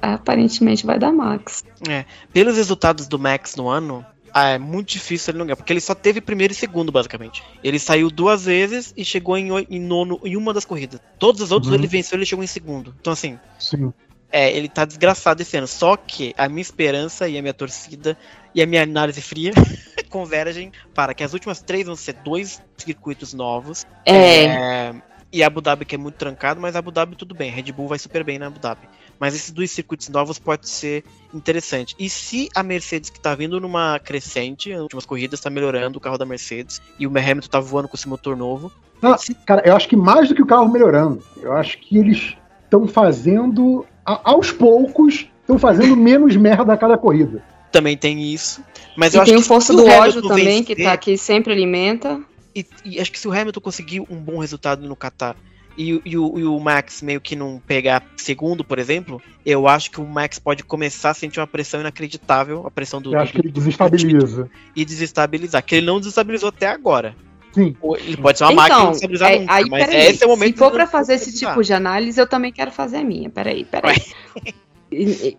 Aparentemente 0.00 0.86
vai 0.86 0.98
dar 0.98 1.12
Max. 1.12 1.64
É, 1.88 2.04
pelos 2.32 2.56
resultados 2.56 3.06
do 3.06 3.18
Max 3.18 3.54
no 3.56 3.68
ano, 3.68 4.04
ah, 4.34 4.50
é 4.50 4.58
muito 4.58 4.88
difícil 4.88 5.30
ele 5.30 5.38
não 5.38 5.46
ganhar, 5.46 5.56
porque 5.56 5.72
ele 5.72 5.80
só 5.80 5.94
teve 5.94 6.20
primeiro 6.20 6.52
e 6.52 6.56
segundo, 6.56 6.90
basicamente. 6.90 7.42
Ele 7.62 7.78
saiu 7.78 8.10
duas 8.10 8.46
vezes 8.46 8.94
e 8.96 9.04
chegou 9.04 9.36
em, 9.36 9.50
em 9.68 9.80
nono 9.80 10.18
em 10.24 10.36
uma 10.36 10.54
das 10.54 10.64
corridas. 10.64 11.00
Todos 11.18 11.40
os 11.42 11.52
outros 11.52 11.70
uhum. 11.70 11.78
ele 11.78 11.86
venceu 11.86 12.16
ele 12.16 12.24
chegou 12.24 12.42
em 12.42 12.48
segundo. 12.48 12.94
Então, 13.00 13.12
assim. 13.12 13.38
Sim. 13.58 13.92
É, 14.34 14.50
ele 14.50 14.66
tá 14.66 14.86
desgraçado 14.86 15.42
esse 15.42 15.54
ano. 15.58 15.66
Só 15.66 15.94
que 15.94 16.34
a 16.38 16.48
minha 16.48 16.62
esperança 16.62 17.28
e 17.28 17.36
a 17.36 17.42
minha 17.42 17.52
torcida 17.52 18.16
e 18.54 18.62
a 18.62 18.66
minha 18.66 18.82
análise 18.82 19.20
fria 19.20 19.52
convergem 20.08 20.72
para 20.94 21.12
que 21.12 21.22
as 21.22 21.34
últimas 21.34 21.60
três 21.60 21.84
vão 21.84 21.94
ser 21.94 22.14
dois 22.14 22.62
circuitos 22.78 23.34
novos. 23.34 23.86
É. 24.06 24.44
é 24.44 24.94
e 25.32 25.42
Abu 25.42 25.62
Dhabi 25.62 25.86
que 25.86 25.94
é 25.94 25.98
muito 25.98 26.16
trancado, 26.16 26.60
mas 26.60 26.76
Abu 26.76 26.90
Dhabi 26.90 27.16
tudo 27.16 27.34
bem. 27.34 27.50
Red 27.50 27.72
Bull 27.72 27.88
vai 27.88 27.98
super 27.98 28.22
bem 28.22 28.38
na 28.38 28.48
Abu 28.48 28.58
Dhabi. 28.58 28.86
Mas 29.22 29.36
esses 29.36 29.52
dois 29.52 29.70
circuitos 29.70 30.08
novos 30.08 30.36
pode 30.36 30.68
ser 30.68 31.04
interessante. 31.32 31.94
E 31.96 32.10
se 32.10 32.48
a 32.56 32.60
Mercedes, 32.60 33.08
que 33.08 33.20
tá 33.20 33.36
vindo 33.36 33.60
numa 33.60 34.00
crescente, 34.00 34.72
nas 34.72 34.80
últimas 34.80 35.06
corridas, 35.06 35.38
tá 35.38 35.48
melhorando 35.48 35.96
o 35.96 36.00
carro 36.00 36.18
da 36.18 36.26
Mercedes, 36.26 36.82
e 36.98 37.06
o 37.06 37.10
Hamilton 37.10 37.48
tá 37.48 37.60
voando 37.60 37.86
com 37.86 37.96
esse 37.96 38.08
motor 38.08 38.36
novo. 38.36 38.72
Não, 39.00 39.14
cara, 39.46 39.62
eu 39.64 39.76
acho 39.76 39.88
que 39.88 39.94
mais 39.94 40.28
do 40.28 40.34
que 40.34 40.42
o 40.42 40.46
carro 40.46 40.68
melhorando, 40.68 41.22
eu 41.40 41.52
acho 41.52 41.78
que 41.78 41.96
eles 41.96 42.36
estão 42.64 42.88
fazendo, 42.88 43.86
aos 44.04 44.50
poucos, 44.50 45.28
estão 45.42 45.56
fazendo 45.56 45.96
menos 45.96 46.34
merda 46.34 46.72
a 46.72 46.76
cada 46.76 46.98
corrida. 46.98 47.44
Também 47.70 47.96
tem 47.96 48.24
isso. 48.24 48.60
Mas 48.96 49.14
e 49.14 49.18
eu 49.18 49.24
tem 49.24 49.34
acho 49.34 49.44
o 49.44 49.46
força 49.46 49.72
do 49.72 49.86
ódio 49.86 50.20
também, 50.20 50.62
vencer, 50.62 50.64
que, 50.64 50.82
tá, 50.82 50.96
que 50.96 51.16
sempre 51.16 51.52
alimenta. 51.52 52.20
E, 52.52 52.66
e, 52.84 52.98
acho 52.98 53.12
que 53.12 53.20
se 53.20 53.28
o 53.28 53.32
Hamilton 53.32 53.60
conseguir 53.60 54.00
um 54.00 54.16
bom 54.16 54.38
resultado 54.38 54.84
no 54.84 54.96
Qatar 54.96 55.36
e, 55.76 56.00
e, 56.04 56.18
o, 56.18 56.38
e, 56.38 56.44
o, 56.44 56.58
Max 56.60 57.02
meio 57.02 57.20
que 57.20 57.34
não 57.34 57.60
pegar 57.66 58.04
segundo, 58.16 58.64
por 58.64 58.78
exemplo, 58.78 59.20
eu 59.44 59.66
acho 59.66 59.90
que 59.90 60.00
o 60.00 60.06
Max 60.06 60.38
pode 60.38 60.62
começar 60.62 61.10
a 61.10 61.14
sentir 61.14 61.40
uma 61.40 61.46
pressão 61.46 61.80
inacreditável, 61.80 62.66
a 62.66 62.70
pressão 62.70 63.00
do. 63.00 63.14
Eu 63.14 63.20
acho 63.20 63.32
do, 63.32 63.40
que 63.40 63.46
ele 63.46 63.52
desestabiliza. 63.52 64.50
E 64.74 64.84
desestabilizar, 64.84 65.62
que 65.64 65.76
ele 65.76 65.86
não 65.86 65.98
desestabilizou 65.98 66.48
até 66.50 66.68
agora. 66.68 67.14
Sim. 67.52 67.76
Ele 68.00 68.16
pode 68.16 68.38
ser 68.38 68.44
uma 68.44 68.52
então, 68.52 68.62
máquina 68.62 68.80
de 68.80 68.86
desestabilizar 68.86 69.30
é, 69.30 69.38
nunca, 69.38 69.54
aí, 69.54 69.64
mas 69.68 69.86
peraí, 69.86 70.06
esse 70.06 70.22
é 70.22 70.26
o 70.26 70.30
momento 70.30 70.54
Se 70.54 70.58
for 70.58 70.72
pra 70.72 70.86
fazer 70.86 71.14
esse 71.14 71.34
tipo 71.38 71.62
de 71.62 71.72
análise, 71.72 72.20
eu 72.20 72.26
também 72.26 72.52
quero 72.52 72.70
fazer 72.70 72.98
a 72.98 73.04
minha. 73.04 73.28
Peraí, 73.28 73.64
peraí. 73.64 74.02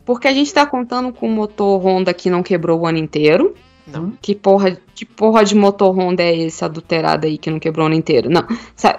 Porque 0.05 0.27
a 0.27 0.33
gente 0.33 0.53
tá 0.53 0.65
contando 0.65 1.13
com 1.13 1.27
o 1.27 1.31
motor 1.31 1.79
Honda 1.83 2.13
que 2.13 2.29
não 2.29 2.41
quebrou 2.41 2.81
o 2.81 2.87
ano 2.87 2.97
inteiro. 2.97 3.55
Não. 3.85 4.13
Que 4.21 4.33
porra, 4.33 4.77
que 4.95 5.05
porra 5.05 5.43
de 5.43 5.55
motor 5.55 5.97
Honda 5.97 6.23
é 6.23 6.35
esse 6.35 6.63
adulterado 6.63 7.27
aí 7.27 7.37
que 7.37 7.51
não 7.51 7.59
quebrou 7.59 7.85
o 7.85 7.87
ano 7.87 7.95
inteiro? 7.95 8.29
Não, 8.29 8.45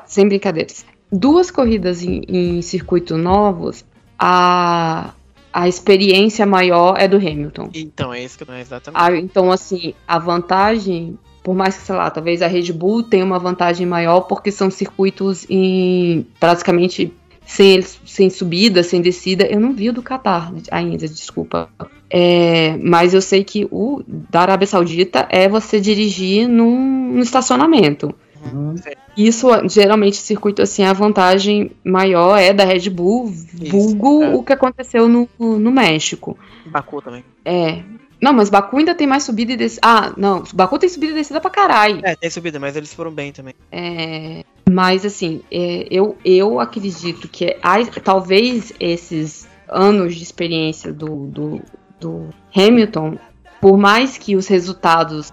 sem 0.06 0.28
brincadeiras. 0.28 0.84
Duas 1.16 1.50
corridas 1.50 2.02
em, 2.02 2.22
em 2.28 2.60
circuito 2.60 3.16
novos, 3.16 3.84
a, 4.18 5.14
a 5.52 5.68
experiência 5.68 6.44
maior 6.44 6.96
é 6.98 7.06
do 7.06 7.16
Hamilton. 7.16 7.70
Então, 7.72 8.12
é 8.12 8.24
isso 8.24 8.36
que 8.36 8.44
não 8.44 8.54
é 8.54 8.60
exatamente. 8.60 9.00
A, 9.00 9.16
então, 9.16 9.52
assim, 9.52 9.94
a 10.08 10.18
vantagem, 10.18 11.16
por 11.42 11.54
mais 11.54 11.76
que, 11.76 11.84
sei 11.84 11.94
lá, 11.94 12.10
talvez 12.10 12.42
a 12.42 12.48
Red 12.48 12.72
Bull 12.72 13.04
tenha 13.04 13.24
uma 13.24 13.38
vantagem 13.38 13.86
maior, 13.86 14.22
porque 14.22 14.50
são 14.50 14.70
circuitos 14.70 15.46
em 15.48 16.26
praticamente 16.40 17.12
sem, 17.46 17.80
sem 17.82 18.28
subida, 18.30 18.82
sem 18.82 19.00
descida. 19.00 19.46
Eu 19.46 19.60
não 19.60 19.72
vi 19.72 19.90
o 19.90 19.92
do 19.92 20.02
Qatar 20.02 20.52
ainda, 20.70 21.06
desculpa. 21.06 21.68
É, 22.10 22.76
mas 22.78 23.14
eu 23.14 23.20
sei 23.20 23.44
que 23.44 23.66
o 23.70 24.02
da 24.06 24.40
Arábia 24.40 24.66
Saudita 24.66 25.26
é 25.30 25.48
você 25.48 25.80
dirigir 25.80 26.48
num, 26.48 27.12
num 27.12 27.20
estacionamento. 27.20 28.14
Uhum. 28.52 28.74
Isso, 29.16 29.48
geralmente, 29.68 30.16
circuito 30.16 30.62
assim, 30.62 30.82
a 30.84 30.92
vantagem 30.92 31.70
maior 31.84 32.36
é 32.36 32.52
da 32.52 32.64
Red 32.64 32.90
Bull, 32.90 33.26
vulgo 33.26 34.22
é. 34.22 34.34
o 34.34 34.42
que 34.42 34.52
aconteceu 34.52 35.08
no, 35.08 35.28
no 35.38 35.70
México. 35.70 36.36
Baku 36.66 37.00
também. 37.00 37.24
É. 37.44 37.82
Não, 38.20 38.32
mas 38.32 38.48
Baku 38.48 38.78
ainda 38.78 38.94
tem 38.94 39.06
mais 39.06 39.22
subida 39.22 39.52
e 39.52 39.56
descida. 39.56 39.82
Ah, 39.84 40.12
não. 40.16 40.42
Baku 40.54 40.78
tem 40.78 40.88
subida 40.88 41.12
e 41.12 41.16
descida 41.16 41.40
pra 41.40 41.50
caralho. 41.50 42.00
É, 42.02 42.16
tem 42.16 42.30
subida, 42.30 42.58
mas 42.58 42.74
eles 42.74 42.94
foram 42.94 43.10
bem 43.10 43.32
também. 43.32 43.54
É. 43.70 44.44
Mas, 44.70 45.04
assim, 45.04 45.42
é, 45.50 45.86
eu, 45.90 46.16
eu 46.24 46.58
acredito 46.58 47.28
que 47.28 47.54
talvez 48.02 48.72
esses 48.80 49.46
anos 49.68 50.14
de 50.14 50.22
experiência 50.22 50.92
do, 50.92 51.26
do, 51.26 51.60
do 52.00 52.30
Hamilton, 52.56 53.18
por 53.60 53.76
mais 53.76 54.16
que 54.16 54.36
os 54.36 54.46
resultados 54.46 55.32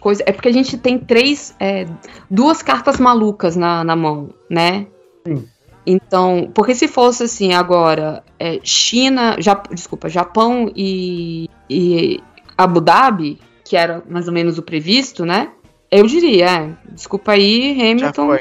coisa. 0.00 0.22
É 0.26 0.32
porque 0.32 0.48
a 0.48 0.52
gente 0.52 0.76
tem 0.78 0.98
três. 0.98 1.54
É, 1.58 1.86
duas 2.30 2.62
cartas 2.62 2.98
malucas 2.98 3.56
na, 3.56 3.84
na 3.84 3.96
mão, 3.96 4.30
né? 4.50 4.86
Sim. 5.26 5.48
Então, 5.86 6.50
porque 6.52 6.74
se 6.74 6.88
fosse 6.88 7.22
assim 7.22 7.54
agora, 7.54 8.24
é, 8.40 8.58
China, 8.64 9.36
Jap, 9.38 9.72
desculpa, 9.72 10.08
Japão 10.08 10.72
e, 10.74 11.48
e 11.70 12.20
Abu 12.58 12.80
Dhabi, 12.80 13.38
que 13.64 13.76
era 13.76 14.02
mais 14.08 14.26
ou 14.26 14.34
menos 14.34 14.58
o 14.58 14.62
previsto, 14.62 15.24
né? 15.24 15.52
Eu 15.88 16.06
diria, 16.06 16.46
é, 16.46 16.72
desculpa 16.90 17.32
aí, 17.32 17.70
Hamilton. 17.72 18.38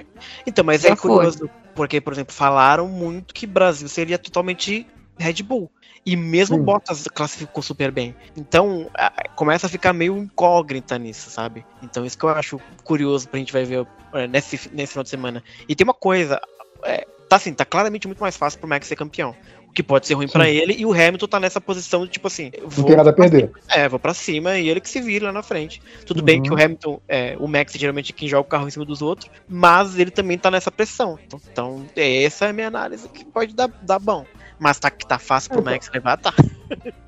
Então, 0.48 0.66
mas 0.66 0.84
é 0.84 0.95
curioso, 0.95 1.40
foi. 1.40 1.50
porque, 1.75 2.01
por 2.01 2.14
exemplo, 2.14 2.34
falaram 2.34 2.88
muito 2.88 3.32
que 3.32 3.45
Brasil 3.45 3.88
seria 3.88 4.17
totalmente 4.17 4.88
Red 5.17 5.43
Bull. 5.43 5.69
E 6.06 6.16
mesmo 6.16 6.58
Sim. 6.58 6.64
Bottas 6.64 7.08
classificou 7.08 7.64
super 7.64 7.92
bem. 7.92 8.16
Então, 8.38 8.90
começa 9.35 9.66
a 9.66 9.69
ficar 9.69 9.92
meio 9.92 10.16
incógnita 10.17 11.00
nisso, 11.00 11.32
sabe? 11.32 11.66
Então, 11.82 12.06
isso 12.06 12.17
que 12.17 12.24
eu 12.24 12.30
acho 12.30 12.61
curioso 12.84 13.27
pra 13.27 13.40
gente 13.40 13.51
vai 13.51 13.66
ver 13.66 13.88
é, 14.14 14.27
nesse, 14.27 14.69
nesse 14.72 14.93
final 14.93 15.03
de 15.03 15.09
semana. 15.09 15.43
E 15.67 15.75
tem 15.75 15.84
uma 15.84 15.95
coisa, 15.95 16.40
é, 16.84 17.08
tá 17.27 17.38
assim, 17.38 17.53
tá 17.53 17.66
claramente 17.66 18.08
muito 18.08 18.19
mais 18.19 18.38
fácil 18.38 18.59
pro 18.59 18.69
Max 18.69 18.85
ser 18.85 18.95
campeão. 18.95 19.35
O 19.67 19.74
que 19.75 19.82
pode 19.84 20.08
ser 20.08 20.14
ruim 20.14 20.27
para 20.27 20.48
ele, 20.48 20.74
e 20.77 20.85
o 20.85 20.93
Hamilton 20.93 21.27
tá 21.27 21.40
nessa 21.40 21.59
posição 21.59 22.06
de 22.06 22.11
tipo 22.11 22.27
assim. 22.27 22.51
Vou 22.61 22.84
Não 22.84 22.85
tem 22.85 22.95
nada 22.95 23.09
a 23.09 23.14
perder. 23.14 23.51
É, 23.67 23.90
vou 23.90 24.00
pra 24.00 24.14
cima 24.14 24.58
e 24.58 24.69
ele 24.69 24.80
que 24.80 24.88
se 24.88 25.01
vira 25.01 25.25
lá 25.25 25.34
na 25.34 25.43
frente. 25.43 25.82
Tudo 26.06 26.19
uhum. 26.19 26.25
bem 26.25 26.42
que 26.42 26.50
o 26.50 26.53
Hamilton, 26.53 27.01
é, 27.09 27.35
o 27.40 27.48
Max 27.48 27.75
é 27.75 27.80
geralmente 27.80 28.14
quem 28.14 28.30
joga 28.30 28.42
o 28.42 28.50
carro 28.50 28.67
em 28.67 28.72
cima 28.72 28.85
dos 28.85 29.01
outros, 29.01 29.30
mas 29.50 30.00
ele 30.00 30.11
também 30.11 30.38
tá 30.38 30.50
nessa 30.50 30.72
pressão. 30.72 31.19
Então, 31.25 31.42
então 31.51 31.85
essa 31.95 32.45
é 32.45 32.50
a 32.51 32.53
minha 32.53 32.67
análise 32.67 33.09
que 33.09 33.25
pode 33.25 33.53
dar, 33.53 33.67
dar 33.82 34.00
bom. 34.00 34.25
Mas 34.59 34.80
tá 34.80 34.90
que 34.90 35.06
tá 35.06 35.19
fácil 35.19 35.51
pro 35.51 35.61
então, 35.61 35.74
Max 35.74 35.90
levar, 35.93 36.17
tá. 36.17 36.34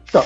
Então, 0.10 0.24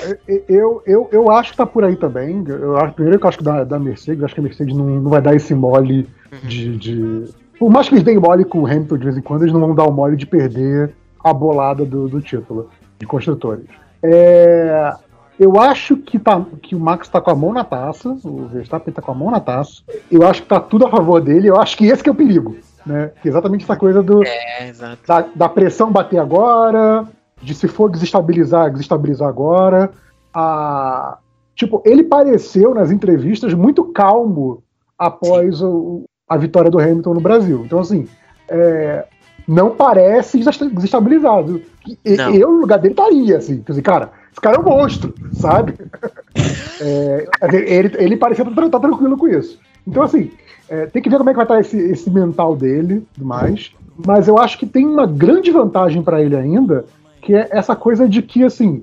eu, 0.48 0.82
eu, 0.86 1.08
eu 1.10 1.30
acho 1.30 1.52
que 1.52 1.56
tá 1.56 1.66
por 1.66 1.84
aí 1.84 1.96
também. 1.96 2.44
Eu 2.46 2.76
acho, 2.76 2.94
primeiro 2.94 3.18
que 3.18 3.24
eu 3.24 3.28
acho 3.28 3.38
que 3.38 3.44
da, 3.44 3.64
da 3.64 3.78
Mercedes, 3.78 4.22
acho 4.22 4.34
que 4.34 4.40
a 4.40 4.42
Mercedes 4.42 4.76
não, 4.76 4.86
não 4.86 5.10
vai 5.10 5.20
dar 5.20 5.34
esse 5.34 5.54
mole 5.54 6.08
uhum. 6.32 6.48
de, 6.48 6.76
de, 6.76 7.28
Por 7.58 7.70
mais 7.70 7.88
que 7.88 7.94
eles 7.94 8.04
deem 8.04 8.18
mole 8.18 8.44
com 8.44 8.60
o 8.60 8.66
Hamilton 8.66 8.98
de 8.98 9.04
vez 9.04 9.16
em 9.16 9.22
quando, 9.22 9.42
eles 9.42 9.52
não 9.52 9.60
vão 9.60 9.74
dar 9.74 9.84
o 9.84 9.92
mole 9.92 10.16
de 10.16 10.26
perder 10.26 10.94
a 11.22 11.32
bolada 11.32 11.84
do, 11.84 12.08
do 12.08 12.20
título 12.20 12.70
de 12.98 13.06
construtores. 13.06 13.64
É, 14.02 14.92
eu 15.38 15.60
acho 15.60 15.96
que, 15.96 16.18
tá, 16.18 16.44
que 16.62 16.74
o 16.74 16.80
Max 16.80 17.08
tá 17.08 17.20
com 17.20 17.30
a 17.30 17.34
mão 17.34 17.52
na 17.52 17.64
taça, 17.64 18.08
o 18.24 18.48
Verstappen 18.48 18.92
tá 18.94 19.02
com 19.02 19.12
a 19.12 19.14
mão 19.14 19.30
na 19.30 19.40
taça. 19.40 19.82
Eu 20.10 20.26
acho 20.26 20.42
que 20.42 20.48
tá 20.48 20.60
tudo 20.60 20.86
a 20.86 20.90
favor 20.90 21.20
dele. 21.20 21.48
Eu 21.48 21.56
acho 21.56 21.76
que 21.76 21.86
esse 21.86 22.02
que 22.02 22.08
é 22.08 22.12
o 22.12 22.14
perigo 22.14 22.56
né? 22.86 23.12
Exatamente 23.24 23.64
essa 23.64 23.76
coisa 23.76 24.02
do 24.02 24.24
é, 24.24 24.72
da, 25.06 25.26
da, 25.34 25.48
pressão 25.48 25.90
bater 25.90 26.18
agora, 26.18 27.06
de 27.40 27.54
se 27.54 27.68
for 27.68 27.90
desestabilizar, 27.90 28.70
desestabilizar 28.70 29.28
agora. 29.28 29.90
A, 30.34 31.18
tipo, 31.54 31.82
ele 31.84 32.04
pareceu 32.04 32.74
nas 32.74 32.90
entrevistas 32.90 33.54
muito 33.54 33.84
calmo 33.92 34.62
após 34.98 35.62
o, 35.62 36.04
a 36.28 36.36
vitória 36.36 36.70
do 36.70 36.78
Hamilton 36.78 37.14
no 37.14 37.20
Brasil. 37.20 37.62
Então, 37.64 37.78
assim, 37.78 38.08
é, 38.48 39.04
não 39.46 39.70
parece 39.70 40.38
desestabilizado. 40.38 41.62
Não. 42.04 42.34
Eu, 42.34 42.52
no 42.52 42.60
lugar 42.60 42.78
dele, 42.78 42.94
estaria, 42.94 43.36
assim. 43.36 43.62
Quer 43.62 43.72
dizer, 43.72 43.82
cara, 43.82 44.12
esse 44.30 44.40
cara 44.40 44.56
é 44.56 44.60
um 44.60 44.64
monstro, 44.64 45.14
sabe? 45.32 45.74
é, 46.80 47.28
ele, 47.52 47.96
ele 47.98 48.16
parecia 48.16 48.44
estar 48.44 48.68
tá 48.68 48.80
tranquilo 48.80 49.16
com 49.16 49.28
isso. 49.28 49.58
Então, 49.86 50.02
assim, 50.02 50.30
é, 50.72 50.86
tem 50.86 51.02
que 51.02 51.10
ver 51.10 51.18
como 51.18 51.28
é 51.28 51.34
que 51.34 51.36
vai 51.36 51.44
estar 51.44 51.60
esse, 51.60 51.76
esse 51.76 52.10
mental 52.10 52.56
dele 52.56 53.06
mais. 53.18 53.72
Mas 54.06 54.26
eu 54.26 54.38
acho 54.38 54.58
que 54.58 54.64
tem 54.64 54.86
uma 54.86 55.06
grande 55.06 55.50
vantagem 55.50 56.02
para 56.02 56.22
ele 56.22 56.34
ainda, 56.34 56.86
que 57.20 57.34
é 57.34 57.46
essa 57.50 57.76
coisa 57.76 58.08
de 58.08 58.22
que, 58.22 58.42
assim, 58.42 58.82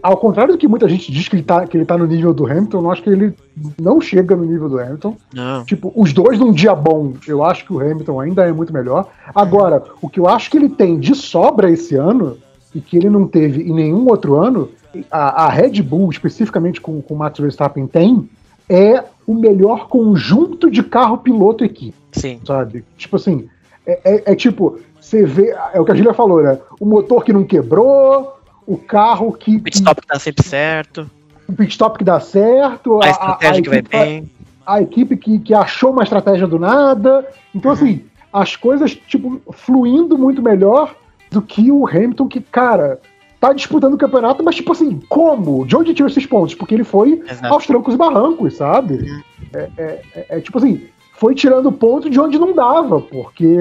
ao 0.00 0.16
contrário 0.16 0.54
do 0.54 0.58
que 0.58 0.68
muita 0.68 0.88
gente 0.88 1.10
diz 1.10 1.28
que 1.28 1.34
ele, 1.34 1.42
tá, 1.42 1.66
que 1.66 1.76
ele 1.76 1.84
tá 1.84 1.98
no 1.98 2.06
nível 2.06 2.32
do 2.32 2.46
Hamilton, 2.46 2.78
eu 2.78 2.90
acho 2.92 3.02
que 3.02 3.10
ele 3.10 3.34
não 3.76 4.00
chega 4.00 4.36
no 4.36 4.44
nível 4.44 4.68
do 4.68 4.78
Hamilton. 4.78 5.16
Não. 5.34 5.64
Tipo, 5.64 5.92
os 5.96 6.12
dois 6.12 6.38
num 6.38 6.52
dia 6.52 6.76
bom, 6.76 7.14
eu 7.26 7.42
acho 7.42 7.64
que 7.64 7.72
o 7.72 7.80
Hamilton 7.80 8.20
ainda 8.20 8.46
é 8.46 8.52
muito 8.52 8.72
melhor. 8.72 9.08
Agora, 9.34 9.82
o 10.00 10.08
que 10.08 10.20
eu 10.20 10.28
acho 10.28 10.48
que 10.48 10.56
ele 10.56 10.68
tem 10.68 10.96
de 10.96 11.16
sobra 11.16 11.68
esse 11.68 11.96
ano, 11.96 12.38
e 12.72 12.80
que 12.80 12.96
ele 12.96 13.10
não 13.10 13.26
teve 13.26 13.62
em 13.62 13.72
nenhum 13.72 14.06
outro 14.06 14.36
ano, 14.36 14.68
a, 15.10 15.46
a 15.46 15.48
Red 15.48 15.82
Bull, 15.82 16.10
especificamente 16.10 16.80
com, 16.80 17.02
com 17.02 17.14
o 17.14 17.18
Max 17.18 17.38
Verstappen, 17.38 17.86
tem, 17.86 18.28
é 18.68 19.04
o 19.26 19.34
melhor 19.34 19.88
conjunto 19.88 20.70
de 20.70 20.82
carro 20.82 21.18
piloto 21.18 21.64
equipe. 21.64 21.94
Sim. 22.12 22.40
Sabe? 22.44 22.84
Tipo 22.96 23.16
assim, 23.16 23.48
é, 23.86 24.00
é, 24.04 24.32
é, 24.32 24.34
tipo, 24.34 24.78
você 25.00 25.24
vê, 25.24 25.54
é 25.72 25.80
o 25.80 25.84
que 25.84 25.92
a 25.92 25.94
Julia 25.94 26.14
falou, 26.14 26.42
né? 26.42 26.58
O 26.80 26.86
motor 26.86 27.24
que 27.24 27.32
não 27.32 27.44
quebrou, 27.44 28.38
o 28.66 28.76
carro 28.76 29.32
que. 29.32 29.56
O 29.56 29.62
pit 29.62 29.76
stop 29.76 30.00
que 30.00 30.08
dá 30.08 30.18
sempre 30.18 30.46
certo. 30.46 31.10
O 31.48 31.52
pit 31.52 31.70
stop 31.70 31.98
que 31.98 32.04
dá 32.04 32.18
certo. 32.18 33.00
A, 33.02 33.06
a 33.06 33.10
estratégia 33.10 33.56
a, 33.56 33.58
a 33.58 33.62
que 33.62 33.68
vai 33.68 33.82
bem. 33.82 34.30
A 34.66 34.82
equipe 34.82 35.16
que, 35.16 35.38
que 35.38 35.54
achou 35.54 35.92
uma 35.92 36.02
estratégia 36.02 36.46
do 36.46 36.58
nada. 36.58 37.26
Então, 37.54 37.70
uhum. 37.70 37.76
assim, 37.76 38.04
as 38.32 38.56
coisas, 38.56 38.94
tipo, 38.94 39.40
fluindo 39.52 40.18
muito 40.18 40.42
melhor 40.42 40.94
do 41.30 41.40
que 41.40 41.70
o 41.70 41.86
Hamilton, 41.86 42.26
que, 42.26 42.40
cara, 42.40 43.00
tá 43.40 43.52
disputando 43.52 43.94
o 43.94 43.98
campeonato, 43.98 44.42
mas 44.42 44.56
tipo 44.56 44.72
assim, 44.72 45.00
como? 45.08 45.66
De 45.66 45.76
onde 45.76 45.94
tirou 45.94 46.08
esses 46.08 46.26
pontos? 46.26 46.54
Porque 46.54 46.74
ele 46.74 46.84
foi 46.84 47.22
Exato. 47.28 47.52
aos 47.52 47.66
trancos 47.66 47.94
e 47.94 47.96
barrancos, 47.96 48.56
sabe? 48.56 48.94
Uhum. 48.94 49.20
É, 49.54 49.70
é, 49.76 50.02
é, 50.14 50.26
é, 50.30 50.40
tipo 50.40 50.58
assim, 50.58 50.82
foi 51.12 51.34
tirando 51.34 51.72
ponto 51.72 52.08
de 52.08 52.18
onde 52.18 52.38
não 52.38 52.54
dava, 52.54 53.00
porque 53.00 53.56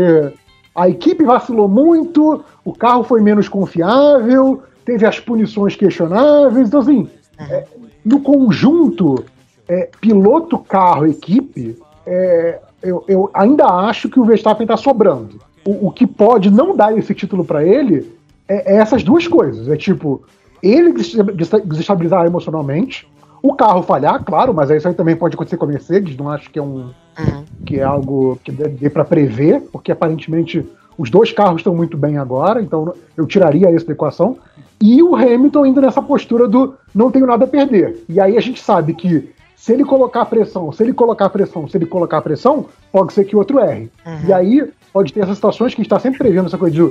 a 0.74 0.90
equipe 0.90 1.24
vacilou 1.24 1.68
muito, 1.68 2.44
o 2.64 2.74
carro 2.74 3.04
foi 3.04 3.22
menos 3.22 3.48
confiável, 3.48 4.64
teve 4.84 5.06
as 5.06 5.20
punições 5.20 5.76
questionáveis, 5.76 6.68
então 6.68 6.80
assim, 6.80 7.10
uhum. 7.40 7.46
É, 7.50 7.66
no 8.04 8.22
conjunto, 8.22 9.26
é, 9.68 9.90
piloto, 10.00 10.58
carro, 10.60 11.08
equipe, 11.08 11.78
é, 12.06 12.60
eu, 12.82 13.04
eu, 13.08 13.30
ainda 13.34 13.66
acho 13.66 14.10
que 14.10 14.20
o 14.20 14.24
Verstappen 14.24 14.68
tá 14.68 14.78
sobrando. 14.78 15.40
O, 15.66 15.88
o 15.88 15.92
que 15.92 16.06
pode 16.06 16.52
não 16.52 16.76
dar 16.76 16.96
esse 16.96 17.16
título 17.16 17.44
para 17.44 17.64
ele 17.64 18.16
é, 18.48 18.76
é 18.76 18.78
essas 18.78 19.04
duas 19.04 19.28
coisas. 19.28 19.68
É 19.70 19.76
tipo, 19.76 20.24
ele 20.62 20.94
desestabilizar 20.94 22.26
emocionalmente, 22.26 23.08
o 23.42 23.54
carro 23.54 23.84
falhar, 23.84 24.24
claro, 24.24 24.54
mas 24.54 24.70
isso 24.72 24.88
aí 24.88 24.94
também 24.94 25.16
pode 25.16 25.36
acontecer 25.36 25.58
com 25.58 25.66
a 25.66 25.68
Mercedes, 25.68 26.18
não 26.18 26.30
acho 26.30 26.50
que 26.50 26.58
é 26.58 26.62
um 26.62 26.92
uhum. 27.20 27.44
que 27.66 27.80
é 27.80 27.84
algo 27.84 28.40
que 28.44 28.52
dê 28.52 28.90
para 28.90 29.06
prever, 29.06 29.62
porque 29.72 29.92
aparentemente 29.92 30.66
os 30.98 31.10
dois 31.10 31.32
carros 31.32 31.58
estão 31.58 31.76
muito 31.76 31.98
bem 31.98 32.18
agora, 32.18 32.62
então 32.62 32.94
eu 33.16 33.28
tiraria 33.28 33.70
isso 33.72 33.86
da 33.86 33.94
equação. 33.94 34.38
E 34.82 35.02
o 35.04 35.16
Hamilton 35.16 35.64
ainda 35.64 35.82
nessa 35.82 36.02
postura 36.02 36.48
do 36.48 36.76
não 36.94 37.12
tenho 37.12 37.26
nada 37.26 37.46
a 37.46 37.48
perder. 37.48 38.04
E 38.10 38.20
aí 38.20 38.38
a 38.38 38.42
gente 38.42 38.62
sabe 38.62 38.94
que 38.94 39.30
se 39.56 39.74
ele 39.74 39.84
colocar 39.84 40.26
pressão, 40.26 40.72
se 40.72 40.84
ele 40.84 40.94
colocar 40.94 41.30
pressão, 41.30 41.68
se 41.68 41.78
ele 41.78 41.86
colocar 41.86 42.22
pressão, 42.22 42.66
pode 42.92 43.14
ser 43.14 43.26
que 43.26 43.36
o 43.36 43.40
outro 43.40 43.60
erre. 43.60 43.90
Uhum. 44.06 44.20
E 44.28 44.34
aí 44.34 44.70
pode 44.92 45.14
ter 45.14 45.22
essas 45.22 45.36
situações 45.36 45.74
que 45.74 45.82
a 45.82 45.84
gente 45.84 45.92
está 45.92 46.00
sempre 46.00 46.20
prevendo 46.20 46.48
essa 46.48 46.58
coisa 46.58 46.76
de 46.76 46.82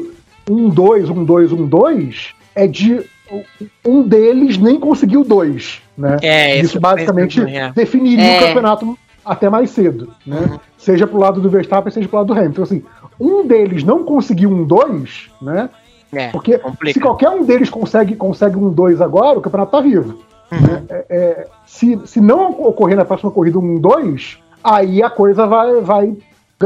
um 0.48 0.68
dois, 0.68 1.08
um 1.08 1.24
dois, 1.24 1.52
um 1.52 1.66
dois, 1.66 2.34
é 2.54 2.66
de 2.66 3.04
um 3.84 4.02
deles 4.02 4.58
nem 4.58 4.78
conseguiu 4.78 5.24
dois, 5.24 5.80
né? 5.96 6.16
É, 6.22 6.60
isso 6.60 6.78
basicamente 6.78 7.40
é. 7.40 7.72
definiria 7.72 8.24
é. 8.24 8.36
o 8.36 8.46
campeonato 8.48 8.98
até 9.24 9.48
mais 9.48 9.70
cedo, 9.70 10.12
né? 10.26 10.38
Uhum. 10.38 10.58
Seja 10.76 11.06
pro 11.06 11.18
lado 11.18 11.40
do 11.40 11.48
Verstappen, 11.48 11.90
seja 11.90 12.06
pro 12.06 12.18
lado 12.18 12.26
do 12.26 12.32
Hamilton. 12.34 12.50
Então, 12.50 12.64
assim, 12.64 12.84
um 13.18 13.46
deles 13.46 13.82
não 13.82 14.04
conseguiu 14.04 14.50
um 14.50 14.64
dois, 14.64 15.30
né? 15.40 15.70
É, 16.12 16.28
Porque 16.28 16.58
complica. 16.58 16.92
se 16.92 17.00
qualquer 17.00 17.30
um 17.30 17.44
deles 17.44 17.70
consegue, 17.70 18.14
consegue 18.14 18.56
um 18.56 18.70
dois 18.70 19.00
agora, 19.00 19.38
o 19.38 19.42
campeonato 19.42 19.72
tá 19.72 19.80
vivo. 19.80 20.18
Uhum. 20.52 20.60
Né? 20.60 20.82
É, 20.88 21.06
é, 21.08 21.46
se, 21.66 21.98
se 22.04 22.20
não 22.20 22.52
ocorrer 22.52 22.96
na 22.96 23.04
próxima 23.04 23.30
corrida 23.30 23.58
um 23.58 23.80
dois, 23.80 24.38
aí 24.62 25.02
a 25.02 25.10
coisa 25.10 25.46
vai, 25.46 25.80
vai 25.80 26.14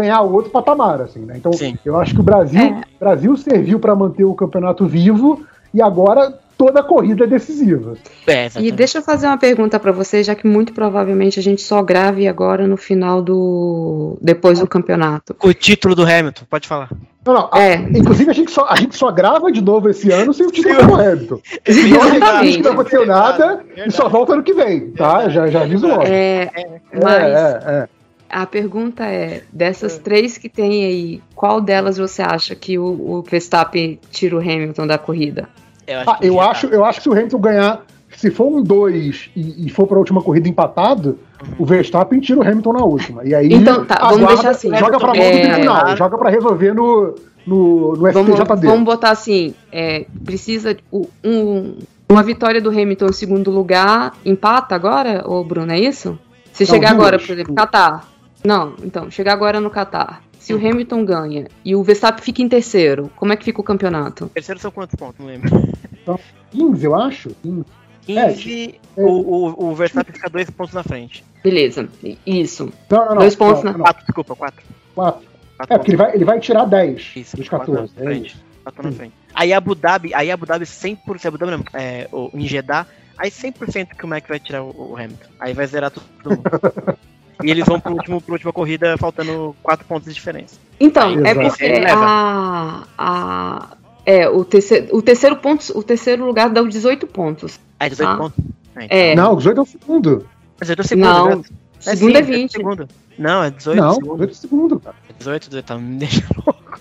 ganhar 0.01 0.21
outro 0.23 0.51
patamar, 0.51 1.01
assim, 1.03 1.21
né? 1.21 1.35
Então, 1.37 1.53
Sim. 1.53 1.77
eu 1.85 1.99
acho 1.99 2.15
que 2.15 2.21
o 2.21 2.25
Brasil, 2.25 2.61
é. 2.61 2.83
Brasil 2.99 3.37
serviu 3.37 3.79
para 3.79 3.95
manter 3.95 4.25
o 4.25 4.35
campeonato 4.35 4.87
vivo 4.87 5.45
e 5.73 5.83
agora 5.83 6.39
toda 6.59 6.81
a 6.81 6.83
corrida 6.83 7.25
é 7.25 7.27
decisiva. 7.27 7.95
É, 8.27 8.49
e 8.59 8.73
deixa 8.73 8.99
eu 8.99 9.03
fazer 9.03 9.29
uma 9.29 9.39
pergunta 9.39 9.79
para 9.79 9.93
você, 9.93 10.25
já 10.25 10.35
que 10.35 10.47
muito 10.47 10.73
provavelmente 10.73 11.39
a 11.39 11.43
gente 11.43 11.63
só 11.63 11.81
grave 11.83 12.27
agora 12.27 12.67
no 12.67 12.77
final 12.77 13.23
do 13.23 14.19
depois 14.21 14.59
do 14.59 14.67
campeonato. 14.67 15.37
O 15.41 15.55
título 15.55 15.95
do 15.95 16.03
Hamilton, 16.03 16.45
pode 16.51 16.67
falar. 16.67 16.91
Não, 17.25 17.33
não. 17.33 17.51
É. 17.55 17.77
A, 17.77 17.81
inclusive 17.91 18.31
a 18.31 18.35
gente, 18.35 18.51
só, 18.51 18.67
a 18.69 18.75
gente 18.75 18.97
só 18.97 19.13
grava 19.13 19.53
de 19.53 19.61
novo 19.61 19.89
esse 19.89 20.11
ano 20.11 20.35
sem 20.35 20.47
o 20.47 20.51
título 20.51 20.87
do 20.87 20.95
Hamilton. 20.95 21.41
Exatamente. 21.65 22.63
Não 22.63 22.73
aconteceu 22.73 23.07
nada 23.07 23.65
e 23.77 23.91
só 23.93 24.09
volta 24.09 24.33
ano 24.33 24.43
que 24.43 24.53
vem, 24.53 24.91
tá? 24.91 25.29
Já, 25.29 25.47
já 25.47 25.63
aviso 25.63 25.87
logo. 25.87 26.03
É, 26.03 26.51
é 26.55 26.81
mas 26.93 27.23
é, 27.23 27.61
é, 27.67 27.89
a 28.29 28.47
pergunta 28.47 29.05
é: 29.05 29.43
dessas 29.53 29.97
é. 29.97 30.01
três 30.01 30.39
que 30.39 30.49
tem 30.49 30.85
aí, 30.85 31.23
qual 31.35 31.61
delas 31.61 31.99
você 31.99 32.23
acha 32.23 32.55
que 32.55 32.79
o, 32.79 32.85
o 32.85 33.23
Verstappen 33.23 33.99
tira 34.11 34.37
o 34.37 34.41
Hamilton 34.41 34.87
da 34.87 34.99
corrida? 34.99 35.49
Eu 35.87 36.01
acho, 36.01 36.11
ah, 36.11 36.19
eu, 36.21 36.41
acho 36.41 36.67
eu 36.67 36.85
acho 36.85 36.99
que 36.99 37.03
se 37.05 37.09
o 37.09 37.13
Hamilton 37.13 37.39
ganhar 37.39 37.83
se 38.17 38.31
for 38.31 38.47
um 38.47 38.63
2 38.63 39.31
e, 39.37 39.67
e, 39.67 39.71
for 39.71 39.87
pra 39.87 39.99
última 39.99 40.23
corrida 40.23 40.49
empatado, 40.49 41.19
o 41.59 41.65
Verstappen 41.65 42.19
tira 42.21 42.41
o 42.41 42.43
Hamilton 42.43 42.73
na 42.73 42.85
última. 42.85 43.25
E 43.25 43.35
aí. 43.35 43.53
Então, 43.53 43.85
tá, 43.85 43.99
vamos 44.11 44.27
deixar 44.27 44.51
assim. 44.51 44.75
Joga 44.77 44.99
pra 44.99 45.15
mão 45.15 45.23
é... 45.23 45.31
do 45.31 45.49
tribunal, 45.49 45.97
joga 45.97 46.19
pra 46.19 46.31
resolver 46.31 46.75
no, 46.75 47.15
no, 47.47 47.97
no 47.97 48.13
vamos, 48.13 48.37
FTJD. 48.37 48.67
Vamos 48.67 48.85
botar 48.85 49.11
assim: 49.11 49.55
é, 49.71 50.07
precisa 50.25 50.77
um, 50.93 51.77
uma 52.09 52.23
vitória 52.23 52.61
do 52.61 52.71
Hamilton 52.71 53.07
em 53.07 53.13
segundo 53.13 53.51
lugar, 53.51 54.15
empata 54.25 54.75
agora, 54.75 55.23
ô 55.27 55.45
Bruno, 55.45 55.73
é 55.73 55.79
isso? 55.79 56.19
Se 56.53 56.65
Não, 56.65 56.71
chegar 56.71 56.95
duas. 56.95 57.01
agora, 57.01 57.19
por 57.19 57.31
exemplo, 57.31 57.55
Qatar. 57.55 58.09
Não, 58.49 58.75
então, 58.83 59.11
chegar 59.11 59.35
agora 59.35 59.61
no 59.61 59.69
Qatar. 59.69 60.23
Se 60.39 60.55
o 60.55 60.57
Hamilton 60.57 61.05
ganha 61.05 61.49
e 61.63 61.77
o 61.77 61.83
Verstappen 61.83 62.25
fica 62.25 62.41
em 62.41 62.49
terceiro, 62.49 63.11
como 63.15 63.31
é 63.31 63.37
que 63.37 63.45
fica 63.45 63.61
o 63.61 63.63
campeonato? 63.63 64.31
Terceiro 64.33 64.59
são 64.59 64.71
quantos 64.71 64.95
pontos? 64.95 65.19
Não 65.19 65.27
lembro. 65.27 65.51
Então, 65.93 66.19
15, 66.53 66.87
eu 66.87 66.97
acho. 66.97 67.29
15. 67.43 67.65
15, 68.07 68.81
é, 68.97 69.03
o, 69.03 69.07
o, 69.07 69.65
o 69.67 69.75
Verstappen 69.75 70.15
fica 70.15 70.31
dois 70.31 70.49
pontos 70.49 70.73
na 70.73 70.83
frente. 70.83 71.23
Beleza, 71.45 71.91
isso. 72.25 72.73
Não, 72.89 73.01
não, 73.01 73.09
não. 73.09 73.17
Dois 73.17 73.37
pontos 73.37 73.63
não, 73.63 73.65
na 73.65 73.73
frente. 73.75 73.85
Quatro, 73.85 74.07
desculpa, 74.07 74.35
quatro. 74.35 74.65
Quatro. 74.95 75.29
quatro 75.59 75.75
é, 75.75 75.77
porque 75.77 75.91
ele 75.91 75.99
vai, 75.99 76.15
ele 76.15 76.25
vai 76.25 76.41
tirar 76.41 76.65
10 76.65 77.17
isso, 77.17 77.37
dos 77.37 77.51
14. 77.51 77.93
Quatro, 77.93 78.11
é 78.11 78.31
quatro 78.63 78.83
na 78.83 78.93
frente. 78.93 79.15
Aí 79.35 79.53
Abu 79.53 79.75
Dhabi, 79.75 80.15
aí 80.15 80.31
Abu 80.31 80.47
Dhabi 80.47 80.65
100%, 80.65 81.27
Abu 81.27 81.37
Dhabi 81.37 81.53
não, 81.53 81.65
é, 81.79 82.09
o, 82.11 82.31
em 82.33 82.47
Jeddah, 82.47 82.87
aí 83.19 83.31
100% 83.31 83.89
que 83.89 84.05
o 84.07 84.09
Mac 84.09 84.27
vai 84.27 84.41
tirar 84.41 84.63
o, 84.63 84.93
o 84.93 84.97
Hamilton. 84.97 85.29
Aí 85.39 85.53
vai 85.53 85.67
zerar 85.67 85.91
tudo. 85.91 86.09
e 87.43 87.51
eles 87.51 87.65
vão 87.65 87.79
pro 87.81 87.93
último, 87.93 88.21
pro 88.21 88.33
última 88.35 88.53
corrida 88.53 88.97
faltando 88.99 89.55
4 89.63 89.87
pontos 89.87 90.09
de 90.09 90.15
diferença. 90.15 90.57
Então, 90.81 91.09
aí, 91.09 91.23
é 91.25 91.35
porque 91.35 91.85
a, 91.89 92.85
a, 92.97 93.69
é, 94.05 94.29
o 94.29 94.45
terceiro, 94.45 94.97
o 94.97 95.03
terceiro 95.03 95.37
ponto, 95.37 95.79
o 95.79 95.83
terceiro 95.83 96.25
lugar 96.25 96.51
dá 96.51 96.63
18 96.63 97.07
pontos. 97.07 97.61
Ah, 97.79 97.89
18 97.89 98.11
tá? 98.11 98.17
pontos? 98.17 98.45
É. 98.89 99.15
Não, 99.15 99.37
18 99.37 99.59
é 99.59 99.63
o 99.63 99.67
segundo. 99.67 100.27
18 100.61 100.79
é 100.79 100.83
o 100.83 100.89
segundo. 100.89 101.07
Não, 101.07 101.29
né? 101.29 101.43
é, 101.87 101.95
segundo 101.95 102.13
sim, 102.13 102.19
é 102.19 102.23
20. 102.23 102.53
Segundo. 102.53 102.89
Não, 103.19 103.45
é 103.45 103.51
18 103.51 103.81
Não, 103.81 103.95
segundo. 103.95 104.27
18 104.27 104.31
é 104.31 104.35
segundo, 104.35 104.81
cara. 104.81 104.97
18, 105.19 105.49
18, 105.49 105.67
tá 105.67 105.77
me 105.77 105.97
deixando 105.99 106.43
louco. 106.47 106.81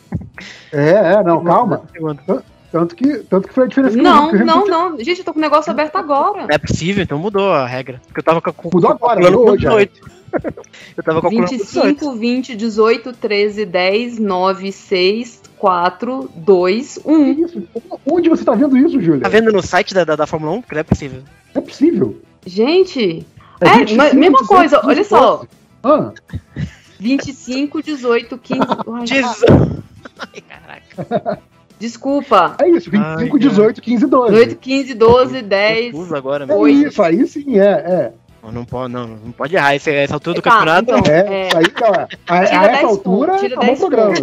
É, 0.71 0.89
é, 0.89 1.23
não, 1.23 1.43
calma. 1.43 1.81
Tanto 2.71 2.95
que, 2.95 3.19
tanto 3.19 3.47
que 3.47 3.53
foi 3.53 3.63
a 3.63 3.67
diferença. 3.67 3.97
Não, 3.97 4.29
que 4.29 4.43
não, 4.43 4.65
não. 4.65 4.99
Gente, 4.99 5.19
eu 5.19 5.25
tô 5.25 5.33
com 5.33 5.39
o 5.39 5.41
negócio 5.41 5.71
aberto 5.71 5.95
agora. 5.95 6.47
É 6.49 6.57
possível, 6.57 7.01
então 7.01 7.17
mudou 7.17 7.51
a 7.51 7.65
regra. 7.65 8.01
Porque 8.05 8.19
eu 8.19 8.23
tava 8.23 8.41
com, 8.41 8.69
mudou 8.73 8.91
agora, 8.91 9.19
mudou 9.19 9.49
hoje. 9.51 9.65
18. 9.65 10.16
eu 10.97 11.03
tava 11.03 11.21
calculando 11.21 11.49
25, 11.49 12.15
20, 12.15 12.55
18, 12.55 13.13
13, 13.13 13.65
10, 13.65 14.19
9, 14.19 14.71
6, 14.71 15.41
4, 15.57 16.29
2, 16.35 16.99
1. 17.05 17.31
Isso? 17.45 17.63
Onde 18.05 18.29
você 18.29 18.43
tá 18.43 18.53
vendo 18.53 18.77
isso, 18.77 19.01
Júlia? 19.01 19.21
Tá 19.21 19.29
vendo 19.29 19.51
no 19.51 19.61
site 19.61 19.93
da, 19.93 20.03
da, 20.03 20.15
da 20.15 20.27
Fórmula 20.27 20.53
1? 20.53 20.61
Que 20.63 20.73
não 20.73 20.79
é 20.81 20.83
possível. 20.83 21.23
É 21.53 21.61
possível. 21.61 22.21
Gente, 22.45 23.25
é, 23.59 23.67
é 23.67 23.77
25, 23.79 24.15
mesma 24.15 24.47
coisa, 24.47 24.81
olha 24.83 25.03
só. 25.03 25.43
Ah. 25.83 26.11
25, 26.99 27.81
18, 27.81 28.37
15. 28.37 28.61
Ai, 30.19 30.41
caraca. 30.41 31.39
Desculpa. 31.79 32.55
É 32.59 32.69
isso, 32.69 32.89
25, 32.89 33.35
Ai, 33.35 33.39
18, 33.39 33.81
15, 33.81 34.07
12. 34.07 34.33
18, 34.33 34.55
15, 34.57 34.93
12, 34.93 35.41
10. 35.41 36.11
agora? 36.13 36.47
É 36.49 36.71
isso, 36.71 37.03
aí 37.03 37.27
sim, 37.27 37.59
é, 37.59 37.65
é. 37.65 38.13
Não 38.51 38.65
pode, 38.65 38.93
não, 38.93 39.07
não 39.07 39.31
pode 39.31 39.55
errar 39.55 39.75
essa, 39.75 39.91
essa 39.91 40.13
altura 40.13 40.35
do 40.35 40.41
tá, 40.41 40.49
campeonato. 40.49 40.91
Então, 40.91 41.13
é, 41.13 41.47
é, 41.47 41.49
aí, 41.55 41.69
cara, 41.69 42.07
a, 42.27 42.39
a 42.39 42.43
essa 42.43 42.87
altura 42.87 43.33
pontos, 43.33 43.41
tira 43.41 43.59
10 43.59 43.79
programa. 43.79 44.15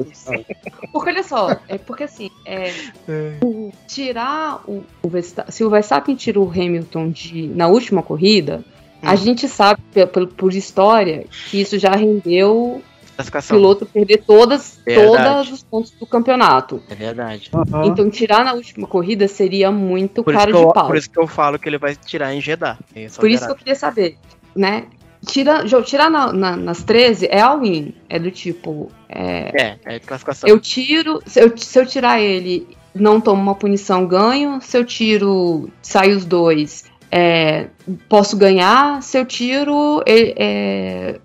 Porque 0.93 1.11
olha 1.11 1.23
só, 1.23 1.57
é 1.69 1.79
porque 1.79 2.05
assim, 2.05 2.31
é, 2.45 2.71
é. 3.09 3.39
O, 3.43 3.73
tirar 3.87 4.63
o, 4.67 4.85
o 5.03 5.09
Verstappen, 5.09 5.53
se 5.53 5.65
o 5.65 5.71
Verstappen 5.71 6.15
tira 6.15 6.41
o 6.41 6.51
Hamilton 6.51 7.11
de, 7.11 7.49
na 7.49 7.67
última 7.67 8.03
corrida, 8.03 8.65
hum. 9.03 9.09
a 9.09 9.15
gente 9.17 9.49
sabe 9.49 9.81
por, 10.13 10.27
por 10.29 10.55
história 10.55 11.27
que 11.51 11.61
isso 11.61 11.79
já 11.79 11.91
rendeu 11.91 12.83
classificação. 13.15 13.57
piloto 13.57 13.87
perder 13.87 14.23
todas, 14.27 14.79
todos 14.85 15.51
os 15.51 15.63
pontos 15.63 15.91
do 15.93 16.07
campeonato. 16.07 16.83
É 16.89 16.95
verdade. 16.95 17.51
Uhum. 17.53 17.85
Então 17.85 18.11
tirar 18.11 18.45
na 18.45 18.53
última 18.53 18.87
corrida 18.87 19.29
seria 19.29 19.71
muito 19.71 20.23
por 20.23 20.35
caro 20.35 20.53
de 20.53 20.59
eu, 20.59 20.73
pau. 20.73 20.87
Por 20.87 20.97
isso 20.97 21.11
que 21.11 21.19
eu 21.19 21.27
falo 21.27 21.59
que 21.59 21.69
ele 21.69 21.79
vai 21.79 21.95
tirar 21.97 22.35
em 22.35 22.41
Jeddah. 22.41 22.79
É 22.95 23.09
por 23.09 23.31
isso 23.31 23.47
que 23.47 23.53
eu 23.53 23.57
queria 23.57 23.75
saber, 23.75 24.17
né? 24.55 24.87
Tira, 25.27 25.65
tirar 25.83 26.11
na, 26.11 26.33
na, 26.33 26.57
nas 26.57 26.83
13 26.83 27.29
é 27.31 27.41
all-in. 27.41 27.95
É 28.09 28.19
do 28.19 28.31
tipo. 28.31 28.91
É, 29.09 29.79
é, 29.87 29.97
é 29.97 29.99
classificação. 29.99 30.49
Eu 30.49 30.61
tiro. 30.61 31.21
Se 31.27 31.41
eu, 31.41 31.57
se 31.57 31.79
eu 31.79 31.87
tirar 31.87 32.21
ele, 32.21 32.69
não 32.95 33.21
tomo 33.21 33.41
uma 33.41 33.55
punição, 33.55 34.07
ganho. 34.07 34.61
Se 34.61 34.77
eu 34.77 34.85
tiro, 34.85 35.71
sai 35.81 36.13
os 36.13 36.27
dois, 36.27 36.85
é, 37.11 37.69
posso 38.09 38.37
ganhar. 38.37 39.03
Se 39.03 39.19
eu 39.19 39.25
tiro, 39.25 40.03
é, 40.07 41.19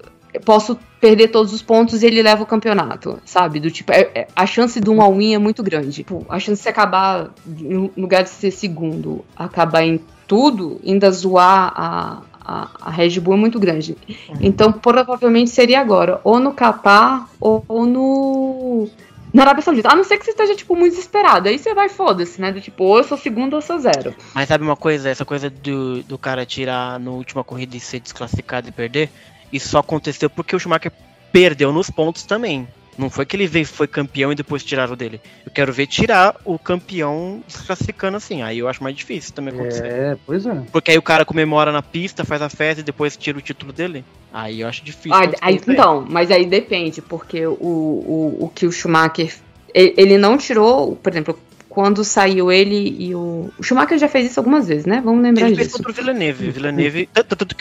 posso 0.45 0.77
perder 0.99 1.29
todos 1.29 1.53
os 1.53 1.61
pontos 1.61 2.03
e 2.03 2.05
ele 2.05 2.21
leva 2.21 2.43
o 2.43 2.45
campeonato, 2.45 3.19
sabe? 3.25 3.59
Do 3.59 3.71
tipo, 3.71 3.91
é, 3.91 4.09
é, 4.13 4.27
a 4.35 4.45
chance 4.45 4.79
de 4.79 4.89
um 4.89 5.01
all-in 5.01 5.33
é 5.33 5.37
muito 5.37 5.63
grande. 5.63 5.91
Tipo, 5.91 6.25
a 6.29 6.39
chance 6.39 6.61
de 6.61 6.69
acabar, 6.69 7.29
no 7.45 7.91
lugar 7.95 8.23
de 8.23 8.29
ser 8.29 8.51
segundo, 8.51 9.23
acabar 9.35 9.83
em 9.83 9.99
tudo, 10.27 10.79
ainda 10.85 11.09
zoar 11.11 11.73
a, 11.75 12.21
a, 12.43 12.69
a 12.81 12.89
Red 12.91 13.19
Bull 13.19 13.35
é 13.35 13.37
muito 13.37 13.59
grande. 13.59 13.97
Uhum. 14.07 14.35
Então, 14.41 14.71
provavelmente 14.71 15.49
seria 15.49 15.79
agora, 15.79 16.19
ou 16.23 16.39
no 16.39 16.53
Qatar, 16.53 17.27
ou, 17.39 17.63
ou 17.67 17.85
no 17.85 18.89
na 19.33 19.43
Arábia 19.43 19.61
Saudita. 19.61 19.91
A 19.91 19.95
não 19.95 20.03
ser 20.03 20.17
que 20.17 20.25
você 20.25 20.31
esteja, 20.31 20.55
tipo, 20.55 20.75
muito 20.75 20.93
desesperado. 20.93 21.47
Aí 21.47 21.57
você 21.57 21.73
vai, 21.73 21.89
foda-se, 21.89 22.41
né? 22.41 22.51
Do 22.51 22.59
tipo, 22.59 22.83
ou 22.83 22.97
eu 22.97 23.03
sou 23.03 23.17
segundo 23.17 23.53
ou 23.53 23.59
eu 23.59 23.61
sou 23.61 23.79
zero. 23.79 24.13
Mas 24.33 24.47
sabe 24.47 24.63
uma 24.63 24.75
coisa? 24.75 25.09
Essa 25.09 25.25
coisa 25.25 25.49
do, 25.49 26.03
do 26.03 26.17
cara 26.17 26.45
tirar 26.45 26.99
no 26.99 27.13
última 27.13 27.43
corrida 27.43 27.77
e 27.77 27.79
ser 27.79 27.99
desclassificado 27.99 28.69
e 28.69 28.71
perder, 28.71 29.09
isso 29.51 29.69
só 29.69 29.79
aconteceu 29.79 30.29
porque 30.29 30.55
o 30.55 30.59
Schumacher 30.59 30.91
perdeu 31.31 31.71
nos 31.71 31.89
pontos 31.89 32.23
também. 32.23 32.67
Não 32.99 33.09
foi 33.09 33.25
que 33.25 33.33
ele 33.33 33.47
veio, 33.47 33.65
foi 33.65 33.87
campeão 33.87 34.29
e 34.29 34.35
depois 34.35 34.61
tiraram 34.61 34.93
dele. 34.93 35.21
Eu 35.45 35.51
quero 35.51 35.71
ver 35.71 35.87
tirar 35.87 36.35
o 36.43 36.59
campeão 36.59 37.41
se 37.47 37.65
classificando 37.65 38.17
assim. 38.17 38.41
Aí 38.41 38.59
eu 38.59 38.67
acho 38.67 38.83
mais 38.83 38.93
difícil 38.93 39.33
também 39.33 39.53
acontecer. 39.53 39.85
É, 39.85 40.17
pois 40.25 40.45
é. 40.45 40.61
Porque 40.69 40.91
aí 40.91 40.97
o 40.97 41.01
cara 41.01 41.23
comemora 41.23 41.71
na 41.71 41.81
pista, 41.81 42.25
faz 42.25 42.41
a 42.41 42.49
festa 42.49 42.81
e 42.81 42.83
depois 42.83 43.15
tira 43.15 43.37
o 43.37 43.41
título 43.41 43.71
dele. 43.71 44.03
Aí 44.33 44.59
eu 44.59 44.67
acho 44.67 44.83
difícil. 44.83 45.13
Ah, 45.13 45.31
aí, 45.39 45.61
então, 45.65 46.05
mas 46.09 46.29
aí 46.29 46.45
depende, 46.45 47.01
porque 47.01 47.47
o, 47.47 47.53
o, 47.53 48.37
o 48.41 48.51
que 48.53 48.65
o 48.65 48.71
Schumacher. 48.71 49.33
Ele 49.73 50.17
não 50.17 50.37
tirou, 50.37 50.97
por 50.97 51.11
exemplo, 51.11 51.39
quando 51.79 52.03
saiu 52.03 52.51
ele 52.51 52.93
e 52.99 53.15
o. 53.15 53.49
O 53.57 53.63
Schumacher 53.63 53.97
já 53.97 54.09
fez 54.09 54.29
isso 54.29 54.37
algumas 54.37 54.67
vezes, 54.67 54.85
né? 54.85 55.01
Vamos 55.01 55.23
lembrar 55.23 55.47
ele 55.47 55.55
disso. 55.55 55.61
Ele 55.61 55.69
fez 55.69 55.77
contra 55.77 55.91
o 55.93 55.95
Villeneuve. 55.95 56.51
Villeneuve 56.51 57.09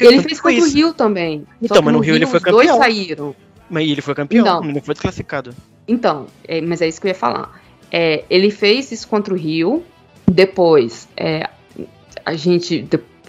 ele 0.00 0.22
fez 0.22 0.40
contra 0.40 0.60
o 0.60 0.68
Rio 0.68 0.92
também. 0.92 1.46
Então, 1.62 1.80
mas 1.80 1.94
no 1.94 2.00
Rio, 2.00 2.14
Rio 2.14 2.16
ele 2.16 2.26
foi 2.26 2.40
campeão. 2.40 2.58
Os 2.58 2.66
dois 2.66 2.78
saíram. 2.78 3.36
Mas 3.70 3.88
ele 3.88 4.00
foi 4.00 4.14
campeão, 4.16 4.40
então, 4.40 4.60
não 4.72 4.82
foi 4.82 4.94
desclassificado. 4.94 5.54
Então, 5.86 6.26
é, 6.48 6.60
mas 6.60 6.82
é 6.82 6.88
isso 6.88 7.00
que 7.00 7.06
eu 7.06 7.10
ia 7.10 7.14
falar. 7.14 7.62
É, 7.92 8.24
ele 8.28 8.50
fez 8.50 8.90
isso 8.90 9.06
contra 9.06 9.32
o 9.32 9.36
Rio. 9.36 9.84
Depois, 10.28 11.06
é, 11.16 11.48
a 12.26 12.34
gente 12.34 12.88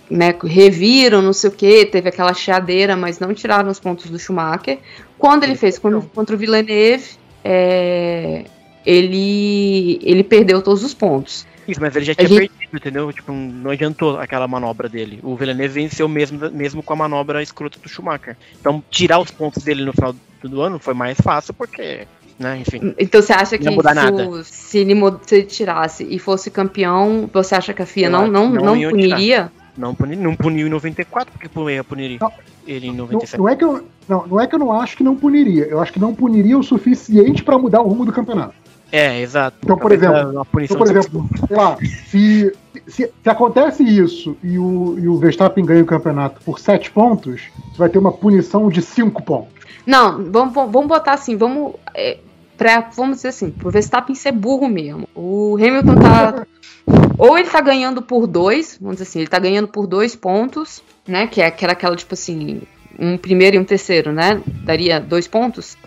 né, 0.10 0.34
reviram, 0.44 1.22
não 1.22 1.34
sei 1.34 1.52
o 1.52 1.54
que, 1.54 1.86
teve 1.86 2.10
aquela 2.10 2.34
chiadeira, 2.34 2.98
mas 2.98 3.20
não 3.20 3.32
tiraram 3.32 3.70
os 3.70 3.80
pontos 3.80 4.10
do 4.10 4.18
Schumacher. 4.18 4.80
Quando 5.20 5.44
ele 5.44 5.56
fez 5.56 5.78
contra, 5.78 6.02
contra 6.02 6.36
o 6.36 6.40
Villeneuve, 6.40 7.12
é, 7.44 8.46
ele, 8.90 10.00
ele 10.02 10.24
perdeu 10.24 10.62
todos 10.62 10.84
os 10.84 10.94
pontos. 10.94 11.46
Isso, 11.68 11.80
mas 11.80 11.96
ele 11.96 12.06
já 12.06 12.16
tinha 12.16 12.28
gente... 12.28 12.50
perdido, 12.50 12.78
entendeu? 12.78 13.14
Tipo, 13.14 13.32
não 13.32 13.70
adiantou 13.70 14.20
aquela 14.20 14.48
manobra 14.48 14.90
dele. 14.90 15.20
O 15.22 15.36
Villeneuve 15.36 15.82
venceu 15.82 16.08
mesmo, 16.08 16.50
mesmo 16.50 16.82
com 16.82 16.94
a 16.94 16.96
manobra 16.96 17.44
escrota 17.44 17.78
do 17.80 17.88
Schumacher. 17.88 18.36
Então, 18.60 18.84
tirar 18.90 19.20
os 19.20 19.30
pontos 19.30 19.64
dele 19.64 19.86
no 19.86 19.94
final 19.94 20.16
do 20.42 20.62
ano 20.62 20.80
foi 20.80 20.96
mais 20.96 21.20
fácil, 21.22 21.54
porque 21.54 22.08
né? 22.40 22.58
Enfim. 22.60 22.96
Então 22.98 23.22
você 23.22 23.34
acha 23.34 23.58
que 23.58 23.66
se, 23.66 24.44
se, 24.46 24.78
ele, 24.80 24.96
se 25.24 25.36
ele 25.36 25.46
tirasse 25.46 26.08
e 26.10 26.18
fosse 26.18 26.50
campeão, 26.50 27.30
você 27.32 27.54
acha 27.54 27.74
que 27.74 27.82
a 27.82 27.86
FIA 27.86 28.10
não, 28.10 28.28
não, 28.28 28.50
não, 28.50 28.76
não 28.76 28.90
puniria? 28.90 29.52
Não, 29.78 29.94
puni, 29.94 30.16
não 30.16 30.36
puniu 30.36 30.66
em 30.66 30.70
94, 30.70 31.32
porque 31.34 31.50
puniria 31.50 31.84
não, 32.20 32.32
ele 32.66 32.88
em 32.88 32.96
97. 32.96 33.38
Não, 33.38 33.44
não, 33.44 33.50
é 33.50 33.56
que 33.56 33.64
eu, 33.64 33.88
não, 34.08 34.28
não 34.28 34.42
é 34.42 34.48
que 34.48 34.56
eu 34.56 34.60
não 34.60 34.72
acho 34.72 34.98
que 34.98 35.04
não 35.04 35.16
puniria. 35.16 35.66
Eu 35.66 35.82
acho 35.82 35.92
que 35.92 36.00
não 36.00 36.16
puniria 36.16 36.58
o 36.58 36.64
suficiente 36.64 37.44
para 37.44 37.58
mudar 37.58 37.82
o 37.82 37.88
rumo 37.88 38.06
do 38.06 38.12
campeonato. 38.12 38.56
É, 38.92 39.22
exato. 39.22 39.58
Então, 39.64 39.78
por 39.78 39.92
exemplo, 39.92 40.46
então, 40.62 40.78
por 40.78 40.88
exemplo 40.88 41.30
sei 41.48 41.58
lá, 41.58 41.78
se, 42.08 42.54
se, 42.88 43.12
se, 43.22 43.30
acontece 43.30 43.84
isso 43.84 44.36
e 44.44 44.58
o, 44.58 44.98
e 44.98 45.08
o 45.08 45.18
Verstappen 45.18 45.64
ganha 45.64 45.84
o 45.84 45.86
campeonato 45.86 46.42
por 46.44 46.60
7 46.60 46.92
pontos, 46.92 47.42
você 47.72 47.78
vai 47.78 47.90
ter 47.90 48.00
uma 48.00 48.12
punição 48.12 48.70
de 48.70 48.82
5 48.82 49.22
pontos. 49.24 49.60
Não, 49.86 50.24
vamos, 50.32 50.54
vamos 50.54 50.88
botar 50.88 51.14
assim, 51.14 51.38
vamos. 51.38 51.76
É, 51.94 52.18
pra, 52.58 52.90
vamos 52.96 53.18
dizer 53.18 53.30
assim, 53.30 53.52
pro 53.52 53.72
Verstappen 53.72 54.16
ser 54.16 54.32
burro 54.32 54.68
mesmo. 54.68 55.08
O 55.16 55.56
Hamilton 55.56 55.96
tá. 55.96 56.46
ou 57.18 57.38
ele 57.38 57.50
tá 57.50 57.62
ganhando 57.62 58.02
por 58.02 58.28
dois, 58.28 58.78
vamos 58.80 58.98
dizer 58.98 59.10
assim, 59.10 59.20
ele 59.20 59.28
tá 59.28 59.40
ganhando 59.40 59.68
por 59.68 59.88
dois 59.88 60.16
pontos, 60.16 60.84
né? 61.08 61.28
Que, 61.28 61.42
é, 61.42 61.52
que 61.52 61.64
era 61.64 61.74
aquela, 61.74 61.96
tipo 61.96 62.14
assim, 62.14 62.62
um 63.00 63.18
primeiro 63.18 63.56
e 63.56 63.60
um 63.60 63.64
terceiro, 63.64 64.12
né? 64.12 64.42
Daria 64.64 65.00
dois 65.00 65.28
pontos. 65.28 65.78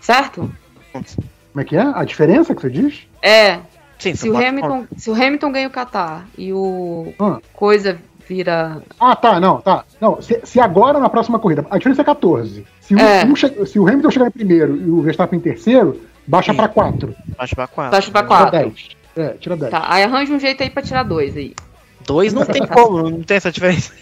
Certo? 0.00 0.50
Pontos. 0.92 1.16
Como 1.52 1.60
é 1.62 1.64
que 1.64 1.76
é? 1.76 1.80
A 1.94 2.04
diferença 2.04 2.54
que 2.54 2.62
você 2.62 2.70
diz? 2.70 3.06
É. 3.22 3.58
Sim, 3.98 4.14
se, 4.14 4.30
o 4.30 4.36
Hamilton, 4.36 4.86
se 4.96 5.10
o 5.10 5.14
Hamilton 5.14 5.52
ganha 5.52 5.68
o 5.68 5.70
Qatar 5.70 6.26
e 6.38 6.52
o 6.52 7.12
ah. 7.20 7.38
Coisa 7.52 7.98
vira. 8.26 8.82
Ah, 8.98 9.14
tá, 9.14 9.38
não, 9.38 9.60
tá. 9.60 9.84
Não, 10.00 10.22
se, 10.22 10.40
se 10.44 10.58
agora 10.60 10.98
na 10.98 11.10
próxima 11.10 11.38
corrida, 11.38 11.66
a 11.70 11.76
diferença 11.76 12.00
é 12.00 12.04
14. 12.04 12.64
Se, 12.80 12.98
É. 12.98 13.24
Um, 13.26 13.36
che- 13.36 13.66
se 13.66 13.78
o 13.78 13.86
Hamilton 13.86 14.10
chegar 14.10 14.26
em 14.28 14.30
primeiro 14.30 14.76
e 14.76 14.88
o 14.90 15.02
Verstappen 15.02 15.38
em 15.38 15.42
terceiro, 15.42 16.00
baixa 16.26 16.52
Sim. 16.52 16.56
pra 16.56 16.68
4. 16.68 17.14
Baixa 17.36 17.54
pra 17.54 17.66
4. 17.66 17.90
Baixa 17.90 18.10
pra 18.10 18.22
Tira 18.22 18.28
4. 18.50 18.50
10. 18.58 18.88
É, 19.16 19.28
tira 19.38 19.56
10. 19.56 19.70
Tá, 19.70 19.84
aí 19.86 20.02
arranja 20.04 20.32
um 20.32 20.38
jeito 20.40 20.62
aí 20.62 20.70
pra 20.70 20.82
tirar 20.82 21.02
dois 21.02 21.36
aí. 21.36 21.54
Dois 22.06 22.32
não 22.32 22.46
tem 22.46 22.66
como, 22.66 23.02
não 23.10 23.22
tem 23.22 23.36
essa 23.36 23.52
diferença. 23.52 23.92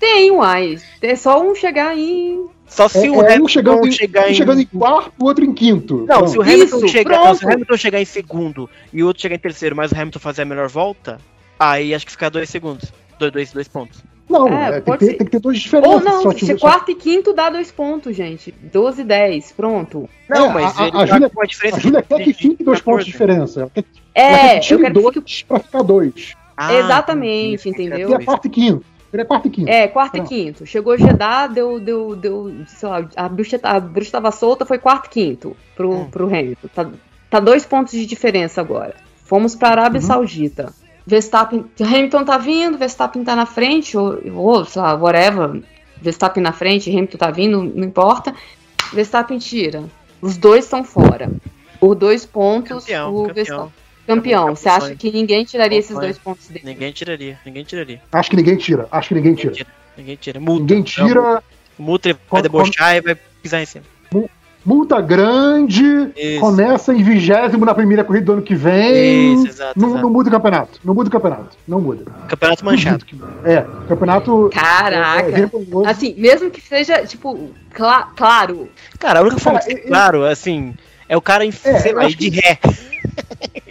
Tem, 0.00 0.30
uai. 0.30 0.78
É 1.02 1.14
só 1.16 1.40
um 1.42 1.54
chegar 1.54 1.96
em. 1.96 2.46
Só 2.72 2.88
se 2.88 3.06
É, 3.06 3.10
o 3.10 3.14
é 3.22 3.34
Hamilton 3.34 3.44
um 3.44 3.48
chegando, 3.48 3.86
em, 3.86 3.92
chegar 3.92 4.30
em. 4.30 4.34
chegando 4.34 4.60
em 4.60 4.66
quarto, 4.66 5.12
o 5.20 5.24
outro 5.26 5.44
em 5.44 5.52
quinto. 5.52 5.98
Não, 5.98 6.06
Pronto. 6.06 6.28
se 6.30 6.38
o 6.38 6.42
Hamilton, 6.42 6.76
Isso, 6.78 6.88
chegar, 6.88 7.24
não, 7.24 7.34
se 7.34 7.44
o 7.44 7.48
Hamilton 7.52 7.76
chegar 7.76 8.00
em 8.00 8.04
segundo 8.04 8.68
e 8.92 9.02
o 9.02 9.06
outro 9.06 9.20
chegar 9.20 9.34
em 9.34 9.38
terceiro, 9.38 9.76
mas 9.76 9.92
o 9.92 9.94
Hamilton 9.94 10.18
fazer 10.18 10.42
a 10.42 10.44
melhor 10.46 10.68
volta, 10.68 11.18
aí 11.60 11.94
acho 11.94 12.06
que 12.06 12.12
fica 12.12 12.30
dois 12.30 12.48
segundos. 12.48 12.90
Dois, 13.18 13.30
dois, 13.32 13.52
dois 13.52 13.68
pontos. 13.68 14.02
Não, 14.28 14.48
É, 14.48 14.78
é, 14.78 14.80
tem, 14.80 14.94
que 14.94 14.98
ter, 15.06 15.14
tem 15.14 15.26
que 15.26 15.32
ter 15.32 15.40
duas 15.40 15.58
diferenças. 15.58 15.92
Ou 15.92 16.00
não, 16.00 16.22
só 16.22 16.30
se 16.30 16.36
que- 16.38 16.46
só- 16.46 16.56
quarto 16.58 16.90
e 16.90 16.94
quinto 16.94 17.34
dá 17.34 17.50
dois 17.50 17.70
pontos, 17.70 18.16
gente. 18.16 18.50
12 18.72 19.02
e 19.02 19.04
10, 19.04 19.52
pronto. 19.52 20.08
Não, 20.28 20.46
É, 20.46 20.54
mas 20.54 20.78
a- 20.80 20.82
ele 20.88 20.96
a 20.96 21.00
tá 21.00 21.06
Júlia- 21.06 21.28
com 21.30 21.40
uma 21.40 21.46
diferença 21.46 21.76
A 21.76 21.80
Júlia 21.80 22.02
quer 22.02 22.18
que 22.18 22.24
de 22.24 22.32
fique 22.32 22.64
dois 22.64 22.80
14. 22.80 22.82
pontos 22.82 23.04
de 23.04 23.12
diferença. 23.12 23.70
Quer, 23.74 23.84
É, 24.14 24.58
que 24.60 24.72
eu 24.74 24.78
quero 24.80 24.94
que 24.94 25.00
dois 25.02 25.14
fique. 25.16 25.44
pra 25.44 25.58
ficar 25.60 25.82
dois. 25.82 26.32
Ah, 26.56 26.72
Exatamente, 26.74 27.68
entendeu? 27.68 28.08
Seria 28.08 28.24
quarto 28.24 28.46
e 28.46 28.50
quinto. 28.50 28.84
Seria 29.12 29.24
quarto 29.26 29.46
e 29.46 29.50
quinto. 29.50 29.70
É, 29.70 29.86
quarto 29.86 30.12
Pronto. 30.12 30.26
e 30.26 30.28
quinto. 30.44 30.66
Chegou 30.66 30.96
Jeddah, 30.98 31.46
deu, 31.46 31.78
deu, 31.78 32.16
deu, 32.16 32.50
sei 32.66 32.88
lá, 32.88 33.06
a 33.14 33.28
bruxa, 33.28 33.60
a 33.62 33.78
bruxa 33.78 34.10
tava 34.10 34.30
solta, 34.32 34.64
foi 34.66 34.78
quarto 34.78 35.06
e 35.06 35.10
quinto 35.10 35.56
pro, 35.76 35.92
Hum. 35.92 36.10
pro 36.10 36.26
Hamilton. 36.26 36.68
Tá, 36.74 36.88
tá 37.28 37.38
dois 37.38 37.64
pontos 37.66 37.92
de 37.92 38.06
diferença 38.06 38.60
agora. 38.60 38.94
Fomos 39.26 39.54
pra 39.54 39.68
Arábia 39.68 40.00
Uhum. 40.00 40.06
Saudita. 40.06 40.72
Verstappen, 41.06 41.64
Hamilton 41.80 42.24
tá 42.24 42.38
vindo, 42.38 42.78
Verstappen 42.78 43.22
tá 43.22 43.36
na 43.36 43.44
frente, 43.46 43.96
ou, 43.98 44.18
ou 44.34 44.64
sei 44.64 44.80
lá, 44.80 44.94
whatever. 44.94 45.62
Verstappen 46.00 46.42
na 46.42 46.52
frente, 46.52 46.90
Hamilton 46.90 47.18
tá 47.18 47.30
vindo, 47.30 47.62
não 47.62 47.84
importa. 47.84 48.34
Verstappen 48.92 49.38
tira. 49.38 49.84
Os 50.22 50.36
dois 50.38 50.64
estão 50.64 50.82
fora. 50.84 51.30
Por 51.78 51.94
dois 51.96 52.24
pontos, 52.24 52.84
Campeão, 52.84 53.10
o 53.14 53.26
campeão. 53.26 53.34
Verstappen. 53.34 53.72
Campeão. 54.06 54.54
Você 54.54 54.68
acha 54.68 54.94
que 54.94 55.10
ninguém 55.12 55.44
tiraria 55.44 55.78
esses 55.78 55.96
dois 55.96 56.18
pontos 56.18 56.48
dele? 56.48 56.62
Ninguém 56.64 56.92
tiraria, 56.92 57.38
ninguém 57.46 57.64
tiraria. 57.64 58.00
Acho 58.12 58.30
que 58.30 58.36
ninguém 58.36 58.56
tira. 58.56 58.86
Acho 58.90 59.08
que 59.08 59.14
ninguém 59.14 59.34
tira. 59.34 59.66
Ninguém 59.96 60.16
tira. 60.16 60.40
Multa. 60.40 60.60
Ninguém 60.62 60.82
tira. 60.82 61.42
Multa, 61.78 62.16
vai 62.30 62.42
debochar 62.42 62.96
e 62.96 63.00
vai 63.00 63.14
pisar 63.42 63.62
em 63.62 63.66
cima. 63.66 63.84
Multa 64.64 65.00
grande. 65.00 65.84
Isso. 66.16 66.38
Começa 66.38 66.94
em 66.94 67.02
vigésimo 67.02 67.64
na 67.64 67.74
primeira 67.74 68.04
corrida 68.04 68.26
do 68.26 68.32
ano 68.34 68.42
que 68.42 68.54
vem. 68.54 69.34
Isso, 69.34 69.48
exato, 69.48 69.78
Não, 69.80 69.88
exato. 69.88 70.02
não 70.04 70.10
muda 70.10 70.28
o 70.28 70.32
campeonato. 70.32 70.80
Não 70.84 70.94
muda 70.94 71.08
o 71.08 71.10
campeonato. 71.12 71.56
Não 71.66 71.80
muda. 71.80 72.04
Campeonato 72.28 72.64
manchado. 72.64 73.04
É, 73.44 73.66
campeonato. 73.88 74.50
Caraca. 74.52 75.28
é, 75.28 75.30
vergonhoso. 75.32 75.84
Assim, 75.88 76.14
mesmo 76.16 76.48
que 76.48 76.60
seja, 76.60 77.04
tipo, 77.04 77.50
cla- 77.74 78.12
claro. 78.14 78.68
Cara, 79.00 79.18
a 79.18 79.22
única 79.22 79.38
forma 79.40 79.58
de 79.58 79.64
Cara, 79.66 79.76
ser 79.78 79.84
eu- 79.84 79.88
claro, 79.88 80.24
assim, 80.24 80.74
é 81.12 81.16
o 81.16 81.20
cara 81.20 81.44
em 81.44 81.50
É, 81.64 81.78
sei 81.78 81.92
lá, 81.92 82.08
de 82.08 82.28
ré. 82.30 82.58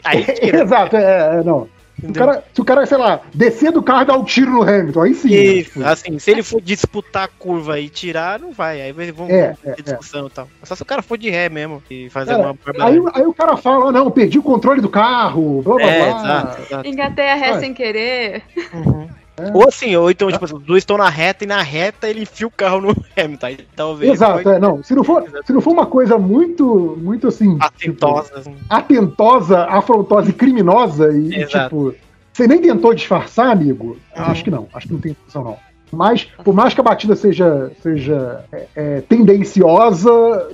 Aí 0.03 0.24
tira. 0.24 0.64
Exato, 0.64 0.95
é, 0.95 1.40
é, 1.40 1.44
não. 1.44 1.68
O 2.03 2.14
cara, 2.14 2.44
se 2.52 2.60
o 2.61 2.66
cara, 2.66 2.86
sei 2.88 2.98
lá, 2.98 3.22
descer 3.32 3.72
do 3.72 3.84
carro 3.84 4.02
e 4.02 4.06
dar 4.06 4.18
um 4.18 4.24
tiro 4.24 4.50
no 4.52 4.64
Hamilton, 4.64 5.02
aí 5.02 5.14
sim. 5.14 5.30
Isso, 5.30 5.72
tipo, 5.74 5.86
assim, 5.86 6.18
se 6.18 6.32
ele 6.32 6.42
for 6.42 6.60
disputar 6.60 7.26
a 7.26 7.28
curva 7.28 7.80
e 7.80 7.90
tirar, 7.90 8.40
não 8.40 8.52
vai. 8.52 8.82
Aí 8.82 8.92
vão 9.11 9.28
É, 9.30 9.56
ter 9.64 9.70
é, 9.70 9.82
discussão 9.84 10.26
e 10.26 10.30
tal. 10.32 10.48
Só 10.64 10.74
se 10.76 10.82
o 10.82 10.86
cara 10.86 11.03
for 11.03 11.16
de 11.18 11.30
ré 11.30 11.48
mesmo 11.48 11.82
e 11.92 12.10
fazer 12.10 12.32
Cara, 12.32 12.42
uma 12.44 12.52
aí, 12.52 12.58
barbaridade. 12.66 13.20
aí 13.22 13.26
o 13.28 13.34
cara 13.34 13.56
fala, 13.58 13.90
ah, 13.90 13.92
não, 13.92 14.10
perdi 14.10 14.40
o 14.40 14.44
controle 14.44 14.82
do 14.82 14.90
carro, 14.90 15.61
blá 15.61 15.76
blá 15.76 15.84
É, 15.86 16.00
blá. 16.11 16.20
exato, 16.20 16.61
exato. 16.64 16.88
Engatei 16.88 17.30
a 17.30 17.36
ré 17.36 17.60
sem 17.60 17.72
querer. 17.74 18.44
Uhum. 18.74 19.08
É. 19.38 19.51
Ou 19.53 19.68
assim, 19.68 19.95
ou 19.95 20.11
então, 20.11 20.32
tipo, 20.32 20.43
assim, 20.43 20.56
os 20.56 20.64
dois 20.64 20.82
estão 20.82 20.98
na 20.98 21.10
reta 21.10 21.43
e 21.43 21.48
na 21.48 21.61
reta 21.61 22.10
ele 22.10 22.22
enfia 22.22 22.45
o 22.45 22.51
carro 22.51 22.82
no 22.82 22.90
Hamilton. 23.18 23.45
Aí 23.45 23.58
talvez. 23.76 24.11
Exato, 24.14 24.50
é, 24.50 24.60
não. 24.60 24.84
Se 24.84 24.93
não, 24.93 25.03
for, 25.03 25.24
se 25.45 25.53
não 25.53 25.61
for 25.61 25.72
uma 25.72 25.85
coisa 25.85 26.18
muito, 26.18 26.98
muito 27.01 27.27
assim. 27.27 27.58
tipo, 27.58 27.66
Atentosa, 27.66 28.40
assim. 28.40 28.56
atentosa, 28.69 29.64
afrontosa 29.66 30.30
e 30.30 30.34
criminosa, 30.34 31.11
e, 31.11 31.42
e, 31.42 31.45
tipo, 31.45 31.95
você 32.32 32.48
nem 32.48 32.61
tentou 32.61 32.93
disfarçar, 32.93 33.51
amigo? 33.51 33.98
Uhum. 34.16 34.24
Acho 34.24 34.43
que 34.43 34.51
não, 34.51 34.68
acho 34.74 34.88
que 34.88 34.93
não 34.93 35.00
tem 35.01 35.11
intenção, 35.11 35.43
não. 35.43 35.58
Mas, 35.92 36.24
por 36.43 36.53
mais 36.53 36.74
que 36.74 36.80
a 36.80 36.84
batida 36.84 37.16
seja, 37.16 37.69
seja 37.82 38.45
é, 38.51 38.68
é, 38.76 39.01
tendenciosa, 39.01 40.48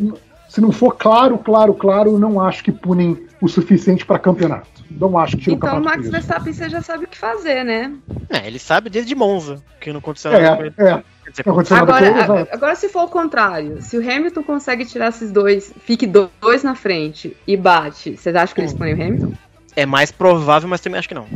se 0.49 0.61
não 0.61 0.71
for 0.71 0.95
claro, 0.95 1.37
claro, 1.37 1.73
claro, 1.73 2.17
não 2.17 2.41
acho 2.41 2.63
que 2.63 2.71
punem 2.71 3.25
o 3.41 3.47
suficiente 3.47 4.05
para 4.05 4.17
campeonato. 4.19 4.67
Não 4.89 5.17
acho 5.17 5.35
que 5.37 5.43
tira 5.43 5.55
o 5.55 5.57
Então, 5.57 5.69
o 5.69 5.71
campeonato. 5.73 5.85
Max 5.85 5.97
por 5.97 6.03
isso. 6.03 6.11
Verstappen 6.27 6.53
você 6.53 6.69
já 6.69 6.81
sabe 6.81 7.05
o 7.05 7.07
que 7.07 7.17
fazer, 7.17 7.63
né? 7.63 7.93
É, 8.29 8.47
ele 8.47 8.57
sabe 8.57 8.89
desde 8.89 9.13
Monza, 9.13 9.61
que 9.81 9.91
não 9.91 9.99
aconteceu 9.99 10.31
nada 10.31 10.55
com 10.57 10.63
É, 10.63 10.65
ele. 10.67 10.75
é. 10.77 11.03
Quer 11.23 11.31
dizer, 11.31 11.43
Não 11.45 11.53
aconteceu 11.53 11.77
nada 11.77 11.91
com 11.91 11.97
Agora, 11.97 12.05
ele, 12.11 12.19
a- 12.19 12.23
exato. 12.23 12.49
agora, 12.55 12.75
se 12.75 12.89
for 12.89 13.03
o 13.03 13.07
contrário, 13.09 13.81
se 13.81 13.97
o 13.97 14.01
Hamilton 14.01 14.43
consegue 14.43 14.85
tirar 14.85 15.09
esses 15.09 15.31
dois, 15.31 15.73
fique 15.81 16.07
do- 16.07 16.31
dois 16.41 16.63
na 16.63 16.73
frente 16.73 17.35
e 17.45 17.57
bate, 17.57 18.15
vocês 18.17 18.35
acham 18.35 18.55
que 18.55 18.61
eles 18.61 18.73
põem 18.73 18.93
o 18.93 19.03
Hamilton? 19.03 19.33
É 19.75 19.85
mais 19.85 20.11
provável, 20.11 20.67
mas 20.69 20.79
também 20.81 20.97
acho 20.97 21.07
que 21.09 21.13
não. 21.13 21.27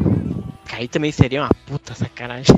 Aí 0.73 0.87
também 0.87 1.11
seria 1.11 1.41
uma 1.41 1.49
puta 1.67 1.93
sacanagem. 1.93 2.55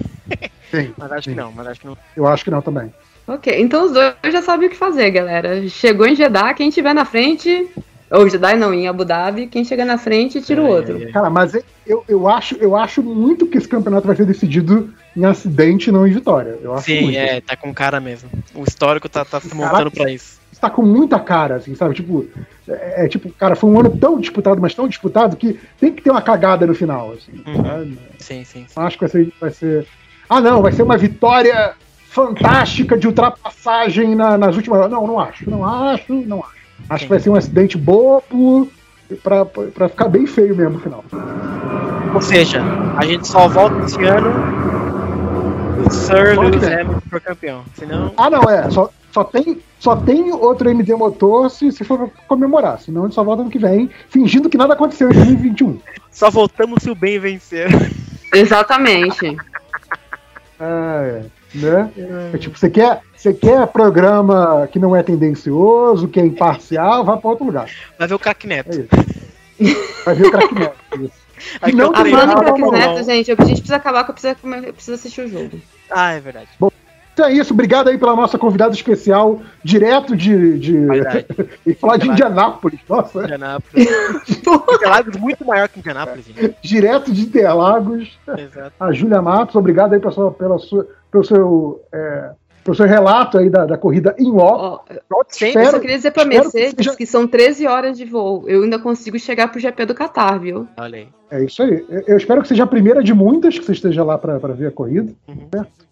Sim, 0.69 0.93
Mas 0.97 1.11
acho 1.11 1.23
sim. 1.23 1.31
que 1.31 1.35
não, 1.41 1.51
mas 1.51 1.67
acho 1.67 1.79
que 1.81 1.87
não. 1.87 1.97
Eu 2.15 2.27
acho 2.27 2.43
que 2.43 2.51
não 2.51 2.61
também. 2.61 2.93
Ok, 3.27 3.53
então 3.61 3.85
os 3.85 3.91
dois 3.93 4.13
já 4.31 4.41
sabem 4.41 4.67
o 4.67 4.69
que 4.69 4.75
fazer, 4.77 5.09
galera. 5.11 5.67
Chegou 5.69 6.05
em 6.05 6.15
Jeddah, 6.15 6.53
quem 6.53 6.69
tiver 6.69 6.93
na 6.93 7.05
frente, 7.05 7.67
ou 8.11 8.27
Jeddah 8.29 8.55
não, 8.57 8.73
em 8.73 8.87
Abu 8.87 9.05
Dhabi, 9.05 9.47
quem 9.47 9.63
chegar 9.63 9.85
na 9.85 9.97
frente 9.97 10.41
tira 10.41 10.61
o 10.61 10.67
É, 10.67 10.69
outro. 10.69 10.97
é, 11.01 11.03
é. 11.03 11.11
Cara, 11.11 11.29
mas 11.29 11.53
eu, 11.87 12.03
eu, 12.07 12.27
acho, 12.27 12.55
eu 12.55 12.75
acho 12.75 13.01
muito 13.01 13.47
que 13.47 13.57
esse 13.57 13.67
campeonato 13.67 14.07
vai 14.07 14.15
ser 14.15 14.25
decidido 14.25 14.93
em 15.15 15.23
acidente, 15.25 15.91
não 15.91 16.05
em 16.05 16.11
vitória. 16.11 16.57
Eu 16.61 16.73
acho 16.73 16.85
Sim, 16.85 17.01
muito. 17.03 17.17
é, 17.17 17.39
tá 17.39 17.55
com 17.55 17.73
cara 17.73 17.99
mesmo. 18.01 18.29
O 18.53 18.63
histórico 18.63 19.07
tá, 19.07 19.23
tá 19.23 19.39
se 19.39 19.53
montando 19.55 19.91
pra 19.91 20.11
isso. 20.11 20.41
Tá 20.59 20.69
com 20.69 20.81
muita 20.81 21.19
cara, 21.19 21.55
assim, 21.55 21.75
sabe? 21.75 21.93
Tipo, 21.93 22.25
é, 22.67 23.05
é, 23.05 23.07
tipo, 23.07 23.29
cara, 23.33 23.55
foi 23.55 23.69
um 23.69 23.79
ano 23.79 23.89
tão 23.97 24.19
disputado, 24.19 24.61
mas 24.61 24.73
tão 24.73 24.87
disputado 24.87 25.35
que 25.35 25.59
tem 25.79 25.91
que 25.91 26.01
ter 26.01 26.09
uma 26.09 26.21
cagada 26.21 26.65
no 26.65 26.73
final, 26.73 27.11
assim. 27.13 27.43
Uhum. 27.45 27.63
sabe? 27.63 27.99
Sim, 28.19 28.43
sim, 28.45 28.65
sim. 28.67 28.73
Acho 28.75 28.97
que 28.97 29.03
vai 29.05 29.09
ser, 29.09 29.33
vai 29.41 29.51
ser. 29.51 29.87
Ah, 30.29 30.39
não, 30.39 30.61
vai 30.61 30.71
ser 30.71 30.83
uma 30.83 30.97
vitória 30.97 31.73
fantástica 32.13 32.95
de 32.97 33.07
ultrapassagem 33.07 34.13
na- 34.15 34.37
nas 34.37 34.55
últimas. 34.55 34.89
Não, 34.89 35.07
não 35.07 35.19
acho, 35.19 35.49
não 35.49 35.65
acho, 35.65 36.13
não 36.13 36.39
acho. 36.39 36.53
Acho 36.89 36.99
Sim. 36.99 37.05
que 37.05 37.09
vai 37.09 37.19
ser 37.19 37.29
um 37.31 37.35
acidente 37.35 37.77
bobo 37.77 38.69
pra, 39.23 39.43
pra 39.45 39.89
ficar 39.89 40.07
bem 40.09 40.25
feio 40.27 40.55
mesmo 40.55 40.73
no 40.73 40.79
final. 40.79 41.03
Ou 42.13 42.21
seja, 42.21 42.61
a 42.97 43.05
gente 43.05 43.27
só 43.27 43.47
volta 43.47 43.83
esse 43.85 44.03
ano 44.03 44.29
o 45.85 45.89
Sir 45.89 46.39
Lewis. 46.39 46.63
Hamilton 46.63 47.01
for 47.09 47.19
campeão. 47.21 47.63
Senão, 47.73 48.13
Ah, 48.15 48.29
não, 48.29 48.43
é. 48.43 48.69
Só, 48.69 48.89
só, 49.11 49.23
tem, 49.23 49.59
só 49.79 49.95
tem 49.95 50.31
outro 50.31 50.69
MD 50.69 50.93
motor 50.95 51.49
se, 51.49 51.71
se 51.71 51.83
for 51.83 52.11
comemorar. 52.27 52.79
Senão 52.79 53.01
a 53.01 53.05
gente 53.05 53.15
só 53.15 53.23
volta 53.23 53.41
ano 53.41 53.49
que 53.51 53.57
vem, 53.59 53.89
fingindo 54.09 54.49
que 54.49 54.57
nada 54.57 54.73
aconteceu 54.73 55.09
em 55.09 55.13
2021. 55.13 55.79
só 56.11 56.29
voltamos 56.29 56.83
se 56.83 56.89
o 56.91 56.95
bem 56.95 57.17
vencer. 57.19 57.67
Exatamente. 58.33 59.35
É, 60.59 61.23
né? 61.55 61.91
É 62.33 62.37
tipo, 62.37 62.57
você 62.57 62.69
quer, 62.69 63.01
você 63.15 63.33
quer 63.33 63.67
programa 63.67 64.67
que 64.71 64.79
não 64.79 64.95
é 64.95 65.03
tendencioso, 65.03 66.07
que 66.07 66.19
é 66.19 66.25
imparcial, 66.25 67.03
vá 67.03 67.17
pra 67.17 67.29
outro 67.29 67.45
lugar. 67.45 67.69
Vai 67.97 68.07
ver 68.07 68.15
o 68.15 68.19
Crack 68.19 68.47
Neto. 68.47 68.71
É 68.71 69.63
isso. 69.63 70.03
Vai 70.05 70.15
ver 70.15 70.27
o 70.27 70.31
craque 70.31 70.55
Neto. 70.59 70.75
isso. 70.95 71.23
Aqui 71.61 71.75
não 71.75 71.85
eu 71.85 71.91
Crack. 71.91 72.61
Neto, 72.71 73.03
gente, 73.03 73.31
a 73.31 73.35
gente 73.35 73.61
precisa 73.61 73.75
acabar 73.75 74.03
que 74.03 74.11
eu 74.11 74.13
preciso, 74.13 74.35
eu 74.65 74.73
preciso 74.73 74.95
assistir 74.95 75.21
o 75.21 75.27
jogo. 75.29 75.61
Ah, 75.89 76.13
é 76.13 76.19
verdade. 76.19 76.47
Então 77.13 77.27
é 77.27 77.33
isso, 77.33 77.53
obrigado 77.53 77.89
aí 77.89 77.97
pela 77.97 78.15
nossa 78.15 78.39
convidada 78.39 78.73
especial, 78.73 79.39
direto 79.63 80.15
de. 80.17 80.57
de 80.57 80.77
e 81.65 81.75
falar 81.75 81.97
de 81.97 82.09
Indianápolis, 82.09 82.79
nossa, 82.89 83.23
Indianápolis. 83.23 83.87
Interlagos 84.27 85.15
muito 85.17 85.45
maior 85.45 85.69
que 85.69 85.79
Indianápolis, 85.79 86.25
gente. 86.25 86.55
direto 86.61 87.11
de 87.11 87.21
Interlagos. 87.21 88.17
Exato. 88.35 88.73
A 88.79 88.91
Júlia 88.91 89.21
Matos, 89.21 89.55
obrigado 89.55 89.93
aí 89.93 89.99
pela 89.99 90.11
sua, 90.11 90.31
pela 90.31 90.57
sua, 90.57 90.87
pelo, 91.11 91.23
seu, 91.23 91.85
é, 91.93 92.31
pelo 92.63 92.75
seu 92.75 92.85
relato 92.85 93.37
aí 93.37 93.49
da, 93.49 93.65
da 93.65 93.77
corrida 93.77 94.15
em 94.17 94.31
loco. 94.31 94.83
Ó, 95.11 95.23
Sempre. 95.27 95.63
eu 95.65 95.71
só 95.71 95.79
queria 95.79 95.95
dizer 95.97 96.11
pra 96.11 96.23
espero 96.23 96.39
que 96.49 96.57
Mercedes 96.57 96.75
seja- 96.85 96.95
que 96.97 97.05
são 97.05 97.27
13 97.27 97.67
horas 97.67 97.97
de 97.97 98.05
voo. 98.05 98.43
Eu 98.47 98.63
ainda 98.63 98.79
consigo 98.79 99.17
chegar 99.19 99.49
pro 99.49 99.59
GP 99.59 99.85
do 99.85 99.93
Qatar, 99.95 100.39
viu? 100.39 100.67
Olha 100.77 100.97
aí. 100.99 101.07
É 101.31 101.43
isso 101.43 101.63
aí. 101.63 101.83
Eu- 102.07 102.15
espero 102.17 102.41
que 102.41 102.47
seja 102.47 102.63
a 102.63 102.67
primeira 102.67 103.03
de 103.03 103.13
muitas 103.13 103.57
que 103.57 103.65
você 103.65 103.71
esteja 103.71 104.03
lá 104.03 104.17
para 104.17 104.37
ver 104.53 104.67
a 104.67 104.71
corrida. 104.71 105.11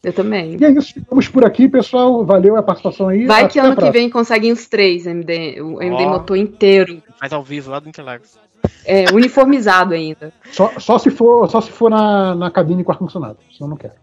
Eu 0.04 0.14
também. 0.14 0.58
E 0.60 0.64
é 0.66 0.70
isso, 0.72 0.94
ficamos 0.94 1.28
por 1.28 1.44
aqui, 1.46 1.68
pessoal. 1.68 2.24
Valeu 2.26 2.56
a 2.56 2.64
participação 2.64 3.08
aí. 3.10 3.26
Vai 3.26 3.48
que 3.48 3.60
ano 3.60 3.76
que 3.76 3.90
vem 3.92 4.10
conseguem 4.10 4.52
os 4.52 4.68
três 4.68 5.06
MD, 5.08 5.62
o 5.62 5.82
MD 5.82 6.04
Ó. 6.04 6.10
motor 6.10 6.38
inteiro. 6.38 7.02
Faz 7.20 7.34
ao 7.34 7.44
vivo 7.44 7.72
lá 7.72 7.80
do 7.80 7.90
Interlagos. 7.90 8.38
É, 8.86 9.06
uniformizado 9.12 9.94
ainda. 9.96 10.32
Só, 10.52 10.72
só 10.78 11.00
se 11.00 11.10
for, 11.10 11.50
só 11.50 11.60
se 11.62 11.72
for 11.72 11.90
na, 11.90 12.36
na 12.36 12.52
cabine 12.52 12.84
com 12.84 12.92
ar-condicionado, 12.92 13.38
senão 13.56 13.72
não 13.72 13.78
quero. 13.78 13.94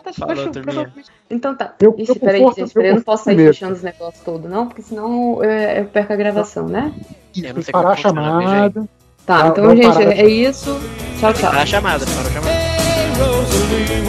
Tá 0.00 0.12
Falou, 0.12 0.36
chuva, 0.36 0.50
turminha. 0.50 0.62
provavelmente. 0.74 1.10
Então 1.30 1.54
tá. 1.56 1.74
Eu- 1.80 1.94
Ixi, 1.98 2.10
eu 2.10 2.16
peraí, 2.16 2.40
gente, 2.40 2.60
eu 2.60 2.68
peraí, 2.68 2.90
eu 2.90 2.94
não 2.96 3.02
posso 3.02 3.24
sair 3.24 3.36
mesmo. 3.36 3.52
fechando 3.52 3.74
os 3.74 3.82
negócios 3.82 4.24
todos, 4.24 4.50
não, 4.50 4.66
porque 4.66 4.82
senão 4.82 5.42
eu, 5.42 5.50
eu 5.50 5.84
perco 5.86 6.12
a 6.12 6.16
gravação, 6.16 6.66
né? 6.68 6.92
Eu 7.36 7.54
não 7.54 7.62
sei 7.62 7.72
parar 7.72 7.90
a 7.92 7.96
chamada. 7.96 8.88
Tá, 9.26 9.48
então, 9.48 9.64
vamos 9.64 9.84
gente, 9.84 10.02
é 10.02 10.26
isso. 10.28 10.78
Tchau, 11.20 11.32
tchau. 11.32 11.50
Para 11.50 11.62
a 11.62 11.66
chamada, 11.66 12.04
para 12.04 12.28
a 12.28 12.32
chamada. 12.32 12.50
Hey, 12.52 13.12
Rosalie, 13.18 14.02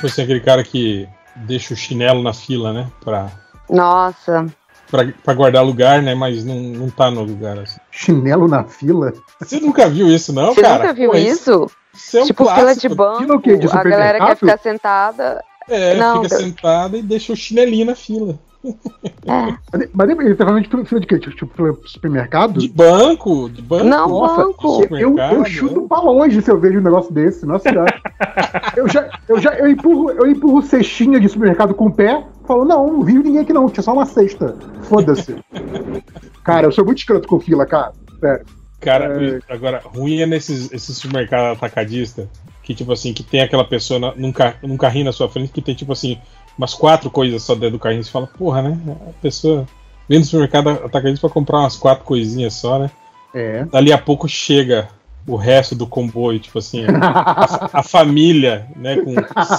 Tipo 0.00 0.06
assim, 0.06 0.22
aquele 0.22 0.40
cara 0.40 0.64
que 0.64 1.06
deixa 1.36 1.74
o 1.74 1.76
chinelo 1.76 2.22
na 2.22 2.32
fila, 2.32 2.72
né? 2.72 2.90
Pra, 3.04 3.30
Nossa. 3.68 4.46
pra, 4.90 5.06
pra 5.22 5.34
guardar 5.34 5.62
lugar, 5.62 6.00
né? 6.00 6.14
Mas 6.14 6.42
não, 6.42 6.54
não 6.56 6.88
tá 6.90 7.10
no 7.10 7.22
lugar. 7.22 7.58
Assim. 7.58 7.78
Chinelo 7.90 8.48
na 8.48 8.64
fila? 8.64 9.12
Você 9.38 9.60
nunca 9.60 9.88
viu 9.90 10.08
isso, 10.08 10.32
não, 10.32 10.54
Você 10.54 10.62
cara? 10.62 10.78
nunca 10.78 10.94
viu 10.94 11.10
Pô, 11.10 11.16
isso? 11.18 11.70
Isso 11.94 12.16
é 12.18 12.22
um 12.22 12.26
tipo, 12.26 12.44
fila 12.44 12.56
clássico. 12.62 12.88
de 12.88 12.94
banco, 12.94 13.18
Fila 13.18 13.34
o 13.36 13.40
quê? 13.40 13.56
De 13.58 13.66
a 13.66 13.82
galera 13.82 14.26
quer 14.26 14.36
ficar 14.36 14.58
sentada. 14.58 15.44
É, 15.68 15.94
Não, 15.96 16.22
fica 16.22 16.34
eu- 16.34 16.38
sentada 16.40 16.96
e 16.96 17.02
deixa 17.02 17.32
o 17.32 17.36
chinelinho 17.36 17.86
na 17.86 17.94
fila. 17.94 18.38
É. 18.64 19.88
Mas, 19.94 20.10
ele 20.10 20.34
tá 20.34 20.44
falando 20.44 20.62
de 20.62 20.68
fila- 20.86 21.00
de 21.00 21.06
quê? 21.06 21.18
Tipo, 21.18 21.34
tipo 21.46 21.88
supermercado? 21.88 22.60
De 22.60 22.68
banco, 22.68 23.48
de 23.48 23.62
banco. 23.62 23.84
Não, 23.84 24.08
Nossa, 24.08 24.44
banco. 24.44 24.66
Eu, 24.66 24.98
eu 24.98 25.10
Supermercado, 25.10 25.44
chuto 25.46 25.88
pra 25.88 26.00
longe 26.00 26.42
se 26.42 26.50
eu 26.50 26.60
vejo 26.60 26.78
um 26.78 26.82
negócio 26.82 27.12
desse. 27.12 27.46
Nossa 27.46 27.68
senhora. 27.70 27.94
eu 28.76 28.88
já, 28.88 29.08
eu 29.28 29.38
já 29.38 29.54
eu 29.54 29.68
empurro, 29.68 30.10
eu 30.10 30.26
empurro 30.26 30.62
cestinha 30.62 31.18
de 31.18 31.28
supermercado 31.28 31.74
com 31.74 31.86
o 31.86 31.92
pé. 31.92 32.24
Falo, 32.46 32.64
não, 32.64 32.86
não 32.92 33.02
vi 33.02 33.14
ninguém 33.14 33.38
aqui 33.38 33.52
não, 33.52 33.68
tinha 33.68 33.82
só 33.82 33.92
uma 33.92 34.04
cesta. 34.06 34.56
Foda-se. 34.82 35.36
cara, 36.44 36.66
eu 36.66 36.72
sou 36.72 36.84
muito 36.84 36.98
escroto 36.98 37.26
com 37.28 37.40
fila, 37.40 37.64
cara. 37.64 37.92
Sério. 38.18 38.44
Cara, 38.80 39.40
agora, 39.48 39.82
ruim 39.84 40.20
é 40.20 40.26
nesses 40.26 40.72
esses 40.72 40.96
supermercados 40.96 41.58
atacadistas, 41.58 42.26
que 42.62 42.74
tipo 42.74 42.90
assim, 42.90 43.12
que 43.12 43.22
tem 43.22 43.42
aquela 43.42 43.62
pessoa 43.64 44.00
na, 44.00 44.14
num, 44.14 44.32
ca- 44.32 44.54
num 44.62 44.78
carrinho 44.78 45.04
na 45.04 45.12
sua 45.12 45.28
frente 45.28 45.52
que 45.52 45.60
tem 45.60 45.74
tipo 45.74 45.92
assim, 45.92 46.18
umas 46.60 46.74
quatro 46.74 47.10
coisas 47.10 47.42
só 47.42 47.54
dentro 47.54 47.72
do 47.72 47.78
carrinho. 47.78 48.04
Você 48.04 48.10
fala, 48.10 48.26
porra, 48.26 48.60
né? 48.60 48.78
A 49.08 49.12
pessoa 49.22 49.66
vem 50.06 50.18
no 50.18 50.24
supermercado 50.26 50.68
atacadista 50.68 51.26
pra 51.26 51.32
comprar 51.32 51.60
umas 51.60 51.76
quatro 51.76 52.04
coisinhas 52.04 52.52
só, 52.54 52.78
né? 52.78 52.90
É. 53.34 53.64
Dali 53.64 53.92
a 53.92 53.98
pouco 53.98 54.28
chega 54.28 54.88
o 55.26 55.36
resto 55.36 55.74
do 55.74 55.86
comboio, 55.86 56.38
tipo 56.38 56.58
assim, 56.58 56.84
a, 56.84 57.70
a 57.80 57.82
família, 57.82 58.66
né, 58.76 58.96
com 58.96 59.14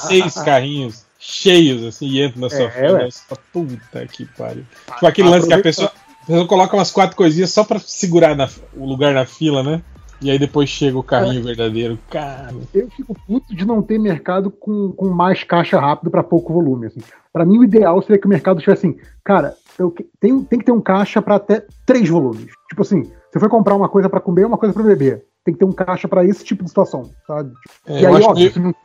seis 0.08 0.36
carrinhos 0.36 1.06
cheios, 1.20 1.84
assim, 1.86 2.08
e 2.08 2.22
entra 2.22 2.40
na 2.42 2.50
sua 2.50 2.66
É, 2.66 2.70
fila. 2.70 3.08
fala, 3.28 3.42
Puta 3.54 4.08
que 4.08 4.26
pariu. 4.26 4.66
Tipo 4.94 5.06
aquele 5.08 5.30
lance 5.30 5.48
que 5.48 5.54
a 5.54 5.62
pessoa, 5.62 5.92
a 6.24 6.26
pessoa 6.26 6.48
coloca 6.48 6.76
umas 6.76 6.92
quatro 6.92 7.16
coisinhas 7.16 7.52
só 7.52 7.64
pra 7.64 7.80
segurar 7.80 8.36
na- 8.36 8.50
o 8.76 8.86
lugar 8.86 9.14
na 9.14 9.26
fila, 9.26 9.64
né? 9.64 9.82
E 10.22 10.30
aí 10.30 10.38
depois 10.38 10.70
chega 10.70 10.98
o 10.98 11.04
carrinho 11.04 11.44
verdadeiro. 11.44 11.98
Cara, 12.10 12.54
Eu 12.74 12.90
fico 12.92 13.16
puto 13.28 13.56
de 13.56 13.66
não 13.66 13.82
ter 13.82 13.98
mercado 14.00 14.52
com, 14.52 14.92
com 14.92 15.10
mais 15.10 15.44
caixa 15.44 15.80
rápido 15.80 16.12
pra 16.12 16.24
pouco 16.24 16.54
volume. 16.54 16.88
Assim. 16.88 17.02
Para 17.34 17.46
mim, 17.46 17.58
o 17.58 17.64
ideal 17.64 18.02
seria 18.02 18.20
que 18.20 18.26
o 18.28 18.30
mercado 18.30 18.60
tivesse 18.60 18.86
assim, 18.88 18.98
cara, 19.24 19.56
eu, 19.80 19.90
que- 19.90 20.06
tem, 20.20 20.44
tem 20.44 20.60
que 20.60 20.66
ter 20.66 20.72
um 20.72 20.82
caixa 20.82 21.22
pra 21.22 21.36
até 21.36 21.66
três 21.86 22.08
volumes. 22.08 22.52
Tipo 22.70 22.82
assim, 22.84 23.10
você 23.32 23.40
foi 23.40 23.50
comprar 23.50 23.76
uma 23.76 23.90
coisa 23.90 24.10
pra 24.10 24.20
comer 24.20 24.46
uma 24.46 24.58
coisa 24.58 24.74
pra 24.74 24.84
beber. 24.84 25.26
Tem 25.44 25.54
que 25.54 25.60
ter 25.60 25.66
um 25.66 25.72
caixa 25.72 26.08
pra 26.08 26.24
esse 26.24 26.44
tipo 26.44 26.64
de 26.64 26.70
situação, 26.70 27.10
sabe? 27.26 27.52
é, 27.88 28.02
e 28.02 28.06
aí, 28.06 28.14
óbvio, 28.22 28.36
meio- 28.36 28.52
se, 28.54 28.60
não 28.60 28.76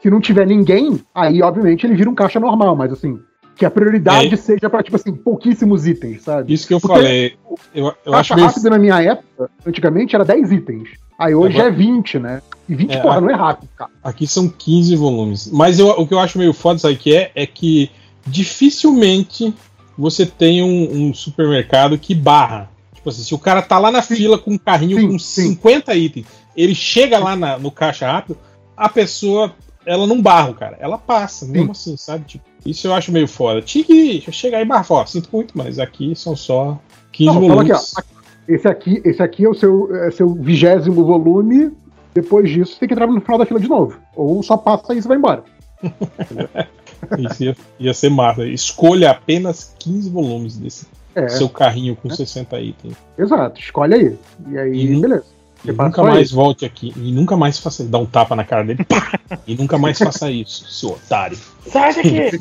se 0.00 0.10
não 0.10 0.20
tiver 0.20 0.46
ninguém, 0.46 1.00
aí, 1.12 1.42
obviamente, 1.42 1.84
ele 1.84 1.96
vira 1.96 2.08
um 2.08 2.14
caixa 2.14 2.38
normal, 2.38 2.76
mas 2.76 2.92
assim, 2.92 3.18
que 3.58 3.66
a 3.66 3.70
prioridade 3.70 4.32
É. 4.32 4.36
seja 4.36 4.70
pra, 4.70 4.82
tipo 4.82 4.94
assim, 4.96 5.12
pouquíssimos 5.12 5.86
itens, 5.86 6.22
sabe? 6.22 6.52
isso 6.52 6.66
que 6.66 6.72
eu 6.74 6.80
Porque 6.80 6.94
falei. 6.96 7.36
Eu, 7.74 7.92
eu 8.06 8.14
acho 8.14 8.34
meio. 8.34 8.46
rápido 8.46 8.70
na 8.70 8.78
minha 8.78 9.02
época, 9.02 9.50
antigamente, 9.66 10.14
era 10.14 10.24
10 10.24 10.52
itens. 10.52 10.88
Aí 11.18 11.34
hoje 11.34 11.56
Agora- 11.56 11.74
é 11.74 11.76
20, 11.76 12.18
né? 12.20 12.40
E 12.68 12.74
20, 12.76 12.92
É, 12.92 13.00
porra, 13.00 13.20
não 13.20 13.28
é 13.28 13.34
rápido, 13.34 13.68
cara. 13.76 13.90
Aqui 14.04 14.26
são 14.28 14.48
15 14.48 14.94
volumes. 14.94 15.50
Mas 15.50 15.80
eu- 15.80 15.88
o 15.88 16.06
que 16.06 16.14
eu 16.14 16.20
acho 16.20 16.38
meio 16.38 16.52
foda, 16.54 16.78
sabe 16.78 16.94
que 16.96 17.12
é? 17.16 17.32
É 17.34 17.44
que 17.46 17.90
dificilmente 18.24 19.52
você 19.96 20.24
tem 20.24 20.62
um, 20.62 21.08
um 21.08 21.14
supermercado 21.14 21.98
que 21.98 22.14
barra. 22.14 22.70
Tipo 22.94 23.08
assim, 23.10 23.22
se 23.22 23.34
o 23.34 23.38
cara 23.38 23.60
tá 23.62 23.78
lá 23.78 23.90
na 23.90 24.02
fila 24.02 24.38
com 24.38 24.52
um 24.52 24.58
carrinho 24.58 24.98
Sim, 25.00 25.08
com 25.08 25.18
sim. 25.18 25.48
50 25.52 25.94
itens, 25.96 26.26
ele 26.56 26.74
chega 26.74 27.18
lá 27.18 27.34
na- 27.34 27.58
no 27.58 27.70
caixa 27.70 28.06
rápido, 28.10 28.38
a 28.76 28.88
pessoa, 28.88 29.52
ela 29.84 30.06
não 30.06 30.20
barra 30.22 30.50
o 30.50 30.54
cara, 30.54 30.76
ela 30.80 30.98
passa, 30.98 31.46
mesmo 31.46 31.72
assim, 31.72 31.96
sabe? 31.96 32.24
Tipo, 32.26 32.44
isso 32.70 32.86
eu 32.86 32.94
acho 32.94 33.10
meio 33.12 33.26
foda. 33.28 33.60
Tinha 33.62 33.84
que 33.84 34.20
chegar 34.32 34.60
e 34.60 34.64
barrar, 34.64 34.86
ó, 34.90 35.06
sinto 35.06 35.28
muito, 35.32 35.56
mas 35.56 35.78
aqui 35.78 36.14
são 36.14 36.34
só 36.36 36.78
15 37.12 37.34
Não, 37.34 37.40
volumes. 37.48 37.94
aqui. 37.96 38.08
Esse 38.48 38.66
aqui, 38.68 39.02
esse 39.04 39.22
aqui 39.22 39.44
é 39.44 39.48
o 39.48 39.54
seu, 39.54 39.94
é 39.94 40.10
seu 40.10 40.32
vigésimo 40.34 41.04
volume. 41.04 41.70
Depois 42.14 42.48
disso, 42.50 42.72
você 42.72 42.80
tem 42.80 42.88
que 42.88 42.94
entrar 42.94 43.06
no 43.06 43.20
final 43.20 43.38
da 43.38 43.44
fila 43.46 43.60
de 43.60 43.68
novo. 43.68 43.98
Ou 44.16 44.42
só 44.42 44.56
passa 44.56 44.94
e 44.94 45.02
você 45.02 45.06
vai 45.08 45.16
embora. 45.18 45.44
Isso 47.18 47.44
ia, 47.44 47.56
ia 47.78 47.94
ser 47.94 48.10
massa. 48.10 48.44
Escolha 48.46 49.10
apenas 49.10 49.74
15 49.78 50.10
volumes 50.10 50.56
desse 50.56 50.86
É, 51.14 51.28
seu 51.28 51.48
carrinho 51.48 51.94
com 51.96 52.10
60 52.10 52.60
itens. 52.60 52.94
exato. 53.16 53.60
Escolhe 53.60 53.94
aí. 53.94 54.16
E 54.50 54.58
aí, 54.58 54.92
E- 54.96 55.00
beleza. 55.00 55.24
E 55.64 55.72
nunca 55.72 56.02
mais 56.02 56.26
isso. 56.28 56.36
volte 56.36 56.64
aqui. 56.64 56.92
E 56.96 57.12
nunca 57.12 57.36
mais 57.36 57.58
faça. 57.58 57.84
Dá 57.84 57.98
um 57.98 58.06
tapa 58.06 58.36
na 58.36 58.44
cara 58.44 58.64
dele. 58.64 58.84
Pá! 58.84 59.18
E 59.46 59.54
nunca 59.56 59.76
mais 59.78 59.98
faça 59.98 60.30
isso, 60.30 60.70
seu 60.70 60.90
otário. 60.90 61.38
Sai 61.66 61.94
daqui! 61.94 62.40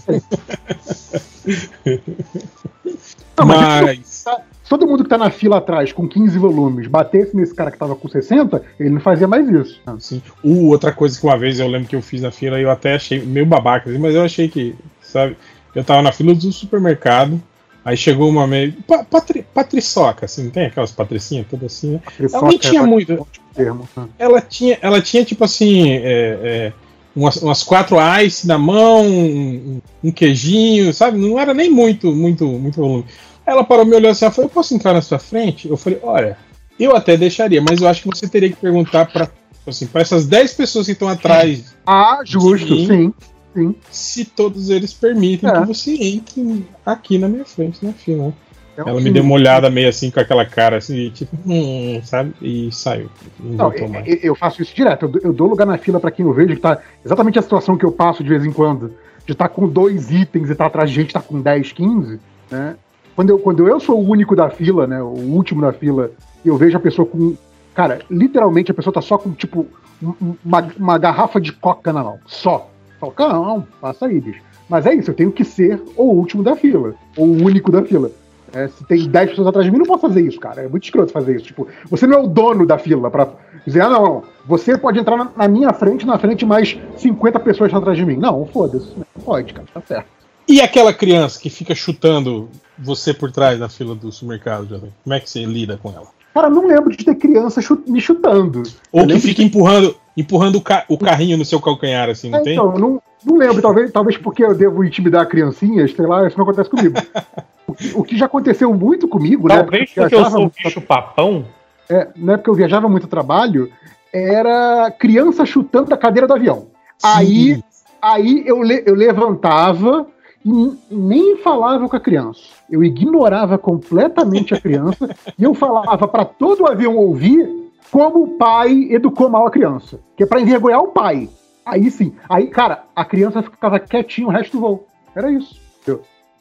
Não, 3.38 3.46
mas 3.46 3.84
Mas. 3.84 4.26
Se 4.68 4.70
todo 4.70 4.86
mundo 4.86 5.06
que 5.06 5.10
tá 5.10 5.18
na 5.18 5.30
fila 5.30 5.60
atrás 5.60 5.94
com 5.94 6.06
15 6.06 6.38
volumes 6.38 6.88
batesse 6.88 7.34
nesse 7.34 7.56
cara 7.56 7.72
que 7.72 7.78
tava 7.78 7.96
com 7.96 8.10
60, 8.10 8.62
ele 8.78 8.90
não 8.90 9.00
fazia 9.00 9.26
mais 9.26 9.48
isso. 9.48 9.80
Assim, 9.86 10.22
uh, 10.44 10.68
outra 10.68 10.92
coisa 10.92 11.18
que 11.18 11.26
uma 11.26 11.38
vez 11.38 11.58
eu 11.58 11.70
lembro 11.70 11.88
que 11.88 11.96
eu 11.96 12.02
fiz 12.02 12.22
na 12.22 12.32
fila, 12.32 12.60
eu 12.60 12.70
até 12.70 12.96
achei 12.96 13.22
meio 13.22 13.46
babaca, 13.46 13.90
assim, 13.90 13.98
mas 13.98 14.14
eu 14.14 14.24
achei 14.24 14.50
que, 14.50 14.76
sabe? 15.02 15.38
Eu 15.74 15.86
tava 15.86 16.02
na 16.02 16.12
fila 16.12 16.36
do 16.36 16.52
supermercado, 16.52 17.42
aí 17.88 17.95
chegou 17.95 18.30
uma 18.30 18.45
meio. 18.45 18.74
Pa, 18.85 19.01
patri, 19.06 19.45
patriçoca, 19.53 20.25
assim, 20.25 20.43
não 20.43 20.51
tem 20.51 20.66
aquelas 20.66 20.91
patricinhas 20.91 21.48
todas 21.49 21.72
assim, 21.74 21.91
né? 21.91 22.01
Ela 22.19 22.30
Só 22.30 22.41
nem 22.45 22.57
que 22.57 22.67
tinha 22.69 22.82
é 22.82 22.85
muito. 22.85 23.27
termo. 23.56 23.88
né? 23.95 24.07
ela 24.19 24.41
tinha, 24.41 24.77
ela 24.82 25.01
tinha 25.01 25.24
tipo 25.24 25.41
assim, 25.45 25.91
é, 25.91 26.01
é, 26.03 26.74
umas, 27.16 27.38
umas 27.38 27.64
quatro 27.64 27.95
ice 28.25 28.45
na 28.45 28.57
mão, 28.57 29.06
um, 29.07 29.82
um 30.03 30.11
queijinho, 30.11 30.93
sabe? 30.93 31.17
Não 31.17 31.40
era 31.40 31.53
nem 31.53 31.69
muito, 31.72 32.11
muito, 32.11 32.45
muito 32.45 32.75
volume. 32.82 33.06
Ela 33.45 33.64
parou 33.64 33.85
me 33.85 33.95
olhou 33.95 34.11
assim, 34.11 34.25
ela 34.25 34.33
falou, 34.33 34.49
eu 34.49 34.53
posso 34.53 34.75
entrar 34.75 34.91
na 34.91 35.01
sua 35.01 35.17
frente? 35.17 35.69
Eu 35.69 35.77
falei, 35.77 35.98
olha, 36.03 36.38
eu 36.77 36.93
até 36.93 37.16
deixaria, 37.16 37.61
mas 37.61 37.80
eu 37.80 37.88
acho 37.88 38.01
que 38.03 38.09
você 38.09 38.27
teria 38.27 38.49
que 38.49 38.57
perguntar 38.57 39.06
para 39.06 39.30
assim, 39.66 39.88
para 39.88 40.01
essas 40.01 40.25
10 40.27 40.53
pessoas 40.53 40.85
que 40.85 40.91
estão 40.91 41.07
atrás, 41.07 41.74
Ah, 41.85 42.19
justo, 42.25 42.75
Sim. 42.75 42.88
sim. 42.88 43.14
Sim. 43.61 43.76
se 43.92 44.26
todos 44.26 44.69
eles 44.69 44.94
permitem 44.94 45.50
É. 45.50 45.60
que 45.61 45.66
você 45.68 45.92
entre 45.95 46.66
aqui 46.86 47.18
na 47.18 47.27
minha 47.27 47.45
frente, 47.45 47.84
na 47.86 47.94
fila. 47.94 48.34
É 48.76 48.84
um 48.84 48.90
Ela 48.90 48.98
me 49.00 49.08
sim. 49.08 49.11
deu 49.14 49.24
uma 49.24 49.34
olhada 49.34 49.69
meio 49.72 49.90
assim 49.90 50.11
com 50.11 50.19
aquela 50.19 50.45
cara 50.45 50.77
assim, 50.77 51.10
tipo, 51.10 51.36
hum, 51.48 52.00
sabe? 52.03 52.34
E 52.42 52.69
saiu. 52.72 53.10
Não, 53.40 53.69
Não, 53.69 53.74
eu, 53.74 53.88
mais. 53.90 54.08
eu- 54.08 54.19
eu 54.22 54.36
faço 54.36 54.61
isso 54.61 54.76
direto. 54.76 55.11
Eu, 55.24 55.34
dou- 55.34 55.48
lugar 55.48 55.66
na 55.66 55.80
fila 55.80 56.00
pra 56.00 56.11
quem 56.11 56.24
eu 56.26 56.32
vejo 56.32 56.53
que 56.56 56.61
tá 56.61 56.77
exatamente 57.03 57.40
a 57.40 57.42
situação 57.42 57.76
que 57.76 57.84
eu 57.84 57.92
passo 57.92 58.24
de 58.24 58.30
vez 58.30 58.45
em 58.45 58.52
quando. 58.52 58.94
De 59.26 59.32
estar 59.34 59.50
com 59.50 59.68
dois 59.68 60.11
itens 60.11 60.50
e 60.52 60.56
tá 60.56 60.68
atrás 60.68 60.90
de 60.92 60.95
gente 60.95 61.08
que 61.08 61.14
tá 61.14 61.22
com 61.22 61.42
10, 61.42 61.72
15, 61.72 62.19
né? 62.52 62.76
Quando 63.16 63.32
eu, 63.32 63.40
quando 63.40 63.68
eu 63.68 63.80
sou 63.80 64.00
o 64.00 64.08
único 64.08 64.36
da 64.36 64.50
fila, 64.52 64.86
né? 64.86 65.02
O 65.02 65.08
último 65.08 65.60
da 65.61 65.74
fila, 65.74 66.11
e 66.45 66.48
eu 66.48 66.56
vejo 66.56 66.77
a 66.77 66.80
pessoa 66.80 67.06
com. 67.08 67.36
Cara, 67.74 68.00
literalmente 68.11 68.69
a 68.69 68.74
pessoa 68.76 68.94
tá 68.94 69.02
só 69.02 69.18
com, 69.18 69.32
tipo, 69.32 69.66
um- 70.02 70.14
um- 70.22 70.36
uma, 70.45 70.68
uma 70.77 70.98
garrafa 71.00 71.42
de 71.42 71.52
coca 71.52 71.92
na 71.92 72.03
mão. 72.03 72.19
Só. 72.27 72.69
Cara, 73.16 73.34
não, 73.34 73.66
passa 73.82 74.06
aí, 74.08 74.19
bicho. 74.19 74.42
Mas 74.69 74.85
é 74.85 74.93
isso, 74.93 75.11
eu 75.11 75.16
tenho 75.16 75.32
que 75.32 75.43
ser 75.45 75.82
o 75.95 76.03
último 76.03 76.43
da 76.43 76.56
fila. 76.56 76.93
Ou 77.16 77.26
o 77.27 77.43
único 77.45 77.72
da 77.72 77.84
fila. 77.84 78.11
É, 78.53 78.67
se 78.69 78.84
tem 78.85 79.08
10 79.08 79.30
pessoas 79.32 79.48
atrás 79.48 79.66
de 79.66 79.72
mim, 79.72 79.77
não 79.77 79.85
posso 79.85 80.01
fazer 80.01 80.22
isso, 80.22 80.40
cara. 80.40 80.61
É 80.64 80.67
muito 80.67 80.84
escroto 80.84 81.11
fazer 81.11 81.35
isso. 81.35 81.45
Tipo, 81.45 81.67
você 81.90 82.08
não 82.08 82.17
é 82.17 82.22
o 82.24 82.27
dono 82.27 82.66
da 82.66 82.77
fila 82.77 83.09
pra 83.11 83.27
dizer, 83.66 83.82
ah, 83.82 83.90
não, 83.90 84.03
não, 84.03 84.24
você 84.45 84.77
pode 84.77 85.00
entrar 85.00 85.17
na, 85.17 85.32
na 85.35 85.48
minha 85.48 85.74
frente, 85.74 86.06
na 86.06 86.17
frente 86.17 86.45
mais 86.45 86.77
50 86.98 87.40
pessoas 87.42 87.67
estão 87.67 87.80
atrás 87.80 87.98
de 87.98 88.06
mim. 88.06 88.16
Não, 88.17 88.45
foda-se. 88.45 88.88
Não 88.98 89.24
pode, 89.24 89.53
cara, 89.53 89.67
tá 89.74 89.82
certo. 89.82 90.08
E 90.48 90.61
aquela 90.61 90.93
criança 90.93 91.40
que 91.42 91.50
fica 91.50 91.76
chutando 91.76 92.48
você 92.80 93.14
por 93.14 93.32
trás 93.32 93.59
na 93.59 93.67
fila 93.67 93.93
do 93.93 94.11
supermercado? 94.14 94.82
Como 95.03 95.14
é 95.14 95.19
que 95.19 95.30
você 95.30 95.43
lida 95.43 95.77
com 95.77 95.90
ela? 95.90 96.08
Cara, 96.34 96.50
não 96.50 96.66
lembro 96.67 96.95
de 96.95 97.03
ter 97.03 97.16
criança 97.16 97.61
chu- 97.61 97.84
me 97.85 98.00
chutando. 98.00 98.64
Ou 98.92 99.01
Eu 99.01 99.08
que 99.08 99.19
fica 99.19 99.43
empurrando, 99.43 99.93
empurrando 100.18 100.56
o, 100.56 100.62
ca- 100.62 100.84
o 100.90 100.98
carrinho 100.98 101.38
no 101.38 101.46
seu 101.46 101.62
calcanhar, 101.62 102.10
assim, 102.10 102.30
não 102.30 102.40
É, 102.40 102.44
tem? 102.44 102.54
então, 102.54 102.74
eu 102.74 102.80
não, 102.80 103.02
não 103.24 103.38
lembro, 103.38 103.62
talvez, 103.62 103.92
talvez 103.92 104.18
porque 104.18 104.44
eu 104.44 104.56
devo 104.56 104.84
intimidar 104.84 105.28
criancinhas, 105.28 105.94
sei 105.94 106.06
lá, 106.08 106.28
isso 106.28 106.38
não 106.38 106.44
acontece 106.44 106.70
comigo. 106.70 106.96
o, 107.68 107.74
que, 107.74 107.92
o 107.96 108.04
que 108.04 108.18
já 108.18 108.26
aconteceu 108.26 108.74
muito 108.74 109.08
comigo, 109.08 109.48
né? 109.48 109.58
Talvez 109.58 109.92
porque 109.94 110.16
eu 110.16 110.26
sou 110.32 110.46
o 110.48 110.52
bicho 110.64 110.82
papão. 110.82 111.46
é, 111.88 112.08
na 112.16 112.34
época 112.34 112.50
eu 112.50 112.56
viajava 112.56 112.90
muito 112.90 113.06
a 113.06 113.10
trabalho, 113.10 113.72
era 114.12 114.90
criança 114.92 115.46
chutando 115.46 115.94
a 115.94 115.98
cadeira 115.98 116.28
do 116.28 116.34
avião. 116.34 116.68
Aí, 117.04 117.62
aí 118.02 118.42
eu, 118.46 118.62
le- 118.64 118.84
eu 118.88 118.96
levantava 118.96 120.08
e 120.44 120.72
nem 120.90 121.38
falava 121.38 121.88
com 121.88 121.96
a 121.96 122.00
criança. 122.00 122.40
Eu 122.70 122.84
ignorava 122.84 123.58
completamente 123.58 124.54
a 124.56 124.60
criança 124.60 125.14
e 125.38 125.44
eu 125.44 125.54
falava 125.54 126.08
para 126.08 126.26
todo 126.26 126.62
o 126.64 126.68
avião 126.68 126.96
ouvir 126.96 127.67
como 127.91 128.24
o 128.24 128.38
pai 128.38 128.88
educou 128.90 129.30
mal 129.30 129.48
a 129.48 129.51
criança. 129.51 129.99
Que 130.16 130.24
é 130.24 130.25
pra 130.25 130.41
envergonhar 130.41 130.82
o 130.82 130.90
pai. 130.90 131.30
Aí 131.66 131.90
sim. 131.91 132.14
Aí, 132.30 132.48
cara, 132.48 132.83
a 132.95 133.03
criança 133.03 133.41
ficava 133.41 133.80
quietinha 133.80 134.27
o 134.27 134.32
resto 134.32 134.53
do 134.53 134.61
voo. 134.61 134.88
Era 135.16 135.32
isso. 135.32 135.59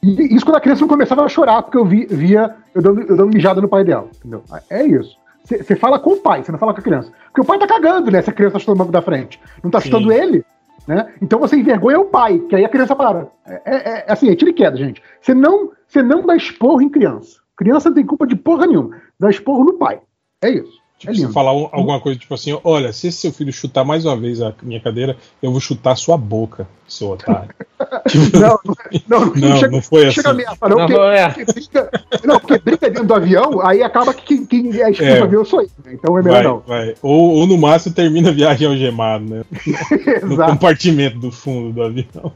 E 0.03 0.35
isso 0.35 0.45
quando 0.45 0.57
a 0.57 0.61
criança 0.61 0.81
não 0.81 0.87
começava 0.87 1.23
a 1.23 1.29
chorar, 1.29 1.63
porque 1.63 1.77
eu 1.77 1.85
vi, 1.85 2.05
via 2.05 2.55
eu 2.73 2.81
dando, 2.81 3.01
eu 3.01 3.17
dando 3.17 3.33
mijada 3.33 3.61
no 3.61 3.67
pai 3.67 3.83
dela. 3.83 4.07
Entendeu? 4.17 4.43
É 4.69 4.85
isso. 4.85 5.17
Você 5.43 5.75
fala 5.75 5.97
com 5.97 6.11
o 6.11 6.17
pai, 6.17 6.43
você 6.43 6.51
não 6.51 6.59
fala 6.59 6.73
com 6.73 6.81
a 6.81 6.83
criança. 6.83 7.11
Porque 7.27 7.41
o 7.41 7.45
pai 7.45 7.57
tá 7.57 7.65
cagando, 7.65 8.11
né? 8.11 8.21
Se 8.21 8.29
a 8.29 8.33
criança 8.33 8.53
tá 8.53 8.59
chutando 8.59 8.75
o 8.75 8.79
banco 8.79 8.91
da 8.91 9.01
frente. 9.01 9.39
Não 9.63 9.71
tá 9.71 9.79
chutando 9.79 10.11
ele, 10.11 10.45
né? 10.85 11.13
Então 11.21 11.39
você 11.39 11.55
envergonha 11.55 11.99
o 11.99 12.05
pai, 12.05 12.39
que 12.39 12.55
aí 12.55 12.65
a 12.65 12.69
criança 12.69 12.95
para. 12.95 13.27
É, 13.45 13.61
é, 13.65 14.05
é 14.07 14.11
assim, 14.11 14.29
é 14.29 14.35
tiro 14.35 14.51
e 14.51 14.53
queda, 14.53 14.75
gente. 14.75 15.01
Você 15.21 15.33
não, 15.33 15.71
você 15.87 16.03
não 16.03 16.25
dá 16.25 16.35
esporro 16.35 16.81
em 16.81 16.89
criança. 16.89 17.39
Criança 17.55 17.89
não 17.89 17.95
tem 17.95 18.05
culpa 18.05 18.27
de 18.27 18.35
porra 18.35 18.67
nenhuma. 18.67 18.97
Dá 19.17 19.29
esporro 19.29 19.63
no 19.63 19.73
pai. 19.73 20.01
É 20.41 20.49
isso. 20.49 20.77
Tipo, 20.97 21.11
é 21.11 21.15
você 21.15 21.31
falar 21.31 21.51
alguma 21.51 21.99
coisa 21.99 22.19
tipo 22.19 22.33
assim, 22.33 22.57
olha, 22.63 22.91
se 22.91 23.11
seu 23.11 23.31
filho 23.31 23.53
chutar 23.53 23.85
mais 23.85 24.03
uma 24.03 24.17
vez 24.17 24.41
a 24.41 24.51
minha 24.63 24.79
cadeira, 24.79 25.15
eu 25.43 25.51
vou 25.51 25.59
chutar 25.59 25.91
a 25.91 25.95
sua 25.95 26.17
boca, 26.17 26.67
seu 26.87 27.11
otário. 27.11 27.49
tipo, 28.09 28.39
não, 28.39 28.59
não, 29.07 29.19
não, 29.19 29.33
não, 29.35 29.57
chega, 29.57 29.71
não 29.71 29.81
foi 29.81 30.07
assim. 30.07 30.21
Ameaça, 30.25 30.67
não, 30.67 30.77
não, 30.77 30.87
porque, 30.87 30.99
é. 30.99 31.29
porque 31.29 31.53
briga, 31.53 31.91
não, 32.23 32.39
porque 32.39 32.57
briga 32.57 32.89
dentro 32.89 33.05
do 33.05 33.13
avião, 33.13 33.63
aí 33.63 33.83
acaba 33.83 34.11
que 34.11 34.23
quem, 34.23 34.45
quem 34.45 34.81
é 34.81 34.89
expulso 34.89 35.13
é. 35.13 35.17
do 35.19 35.23
avião 35.23 35.45
sou 35.45 35.61
eu, 35.61 35.69
né? 35.85 35.93
então 35.93 36.17
é 36.17 36.23
melhor 36.23 36.35
vai, 36.35 36.43
não. 36.43 36.59
Vai. 36.61 36.95
Ou, 37.03 37.35
ou 37.35 37.47
no 37.47 37.59
máximo 37.59 37.93
termina 37.93 38.29
a 38.29 38.33
viagem 38.33 38.67
algemado, 38.67 39.23
né? 39.23 39.45
no 40.25 40.35
compartimento 40.35 41.19
do 41.19 41.31
fundo 41.31 41.73
do 41.73 41.83
avião. 41.83 42.33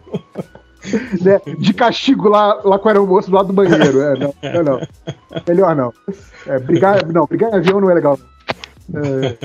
Né? 1.21 1.39
De 1.57 1.73
castigo 1.73 2.27
lá, 2.27 2.59
lá 2.63 2.79
com 2.79 2.85
o 2.85 2.89
aeromoço 2.89 3.29
do 3.29 3.35
lado 3.35 3.47
do 3.47 3.53
banheiro. 3.53 4.01
É, 4.01 4.17
não, 4.17 4.33
não, 4.41 4.63
não. 4.63 4.87
Melhor 5.47 5.75
não. 5.75 5.93
É, 6.47 6.59
brigar, 6.59 7.05
não, 7.05 7.25
brigar 7.25 7.51
em 7.51 7.55
avião 7.57 7.79
não 7.79 7.89
é 7.89 7.93
legal. 7.93 8.19
É. 8.93 9.37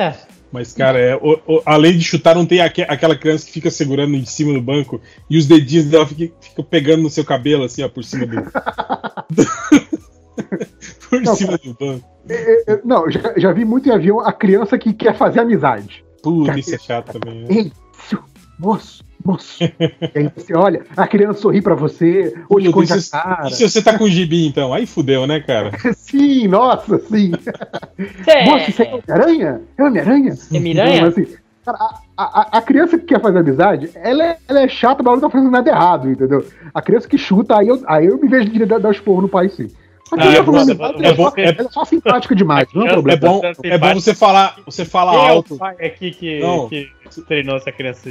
é. 0.00 0.16
Mas, 0.52 0.72
cara, 0.72 0.98
é, 0.98 1.14
o, 1.14 1.38
o, 1.46 1.62
além 1.64 1.96
de 1.96 2.04
chutar, 2.04 2.34
não 2.34 2.44
tem 2.44 2.60
aqu 2.60 2.82
aquela 2.88 3.16
criança 3.16 3.46
que 3.46 3.52
fica 3.52 3.70
segurando 3.70 4.16
em 4.16 4.24
cima 4.24 4.52
do 4.52 4.60
banco 4.60 5.00
e 5.28 5.38
os 5.38 5.46
dedinhos 5.46 5.86
dela 5.86 6.04
ficam, 6.06 6.28
ficam 6.40 6.64
pegando 6.64 7.02
no 7.02 7.10
seu 7.10 7.24
cabelo, 7.24 7.62
assim, 7.64 7.84
ó, 7.84 7.88
por 7.88 8.02
cima 8.02 8.26
do. 8.26 8.42
por 11.08 11.20
não, 11.20 11.36
cima 11.36 11.56
do 11.56 11.74
banco. 11.74 12.04
É, 12.28 12.72
é, 12.72 12.80
não, 12.84 13.08
já, 13.08 13.32
já, 13.36 13.52
vi 13.52 13.64
muito 13.64 13.88
em 13.88 13.92
avião 13.92 14.18
a 14.20 14.32
criança 14.32 14.76
que 14.76 14.92
quer 14.92 15.16
fazer 15.16 15.38
amizade. 15.40 16.04
Puta, 16.20 16.58
isso 16.58 16.74
é 16.74 16.78
chato 16.78 17.18
também. 17.18 17.44
Né? 17.44 17.48
Ei, 17.50 17.72
moço, 18.58 19.04
moço. 19.24 19.62
e 19.62 20.18
aí 20.18 20.30
você 20.34 20.54
olha, 20.56 20.84
a 20.96 21.06
criança 21.06 21.40
sorri 21.40 21.60
pra 21.60 21.74
você, 21.74 22.34
ou 22.48 22.60
te 22.60 22.68
a 22.68 23.22
cara. 23.22 23.48
E 23.48 23.52
se 23.52 23.68
você 23.68 23.82
tá 23.82 23.96
com 23.98 24.08
gibi, 24.08 24.46
então? 24.46 24.72
Aí 24.72 24.86
fudeu, 24.86 25.26
né, 25.26 25.40
cara? 25.40 25.72
sim, 25.94 26.48
nossa, 26.48 26.98
sim. 26.98 27.32
É. 28.26 28.44
Moço, 28.44 28.70
isso 28.70 28.82
é 28.82 28.86
Homem-Aranha? 28.86 29.60
É 29.76 29.84
Homem-Aranha? 29.84 30.34
É 30.52 30.58
Miranha? 30.58 31.08
Assim, 31.08 31.26
cara, 31.64 31.78
a, 32.16 32.24
a, 32.24 32.58
a, 32.58 32.62
criança 32.62 32.98
que 32.98 33.06
quer 33.06 33.20
fazer 33.20 33.38
amizade, 33.38 33.90
ela 33.94 34.24
é, 34.24 34.36
ela 34.48 34.60
é 34.62 34.68
chata, 34.68 35.02
mas 35.02 35.12
ela 35.12 35.16
não 35.16 35.28
tá 35.28 35.30
fazendo 35.30 35.50
nada 35.50 35.70
errado, 35.70 36.10
entendeu? 36.10 36.44
A 36.74 36.82
criança 36.82 37.08
que 37.08 37.18
chuta, 37.18 37.58
aí 37.58 37.68
eu, 37.68 37.82
aí 37.86 38.06
eu 38.06 38.18
me 38.18 38.28
vejo 38.28 38.50
de 38.50 38.64
dar, 38.64 38.88
os 38.88 39.00
porros 39.00 39.22
no 39.22 39.28
pai, 39.28 39.48
sim. 39.48 39.68
Ah, 40.12 40.26
é, 40.26 40.42
bom, 40.42 40.58
é, 40.58 41.12
bom, 41.14 41.32
é, 41.36 41.50
ela 41.50 41.68
é 41.68 41.70
só 41.70 41.84
simpática 41.84 42.34
demais, 42.34 42.66
não 42.74 42.84
é, 42.84 42.92
problema. 42.92 43.16
É 43.16 43.20
bom, 43.20 43.40
é 43.62 43.78
bom 43.78 43.94
você 43.94 44.12
falar, 44.12 44.56
você 44.66 44.84
falar 44.84 45.12
alto. 45.12 45.52
É 45.52 45.54
o 45.54 45.58
pai 45.58 45.76
aqui 45.86 46.10
que, 46.10 46.40
que 46.68 47.20
treinou 47.22 47.56
essa 47.56 47.70
criança 47.70 48.10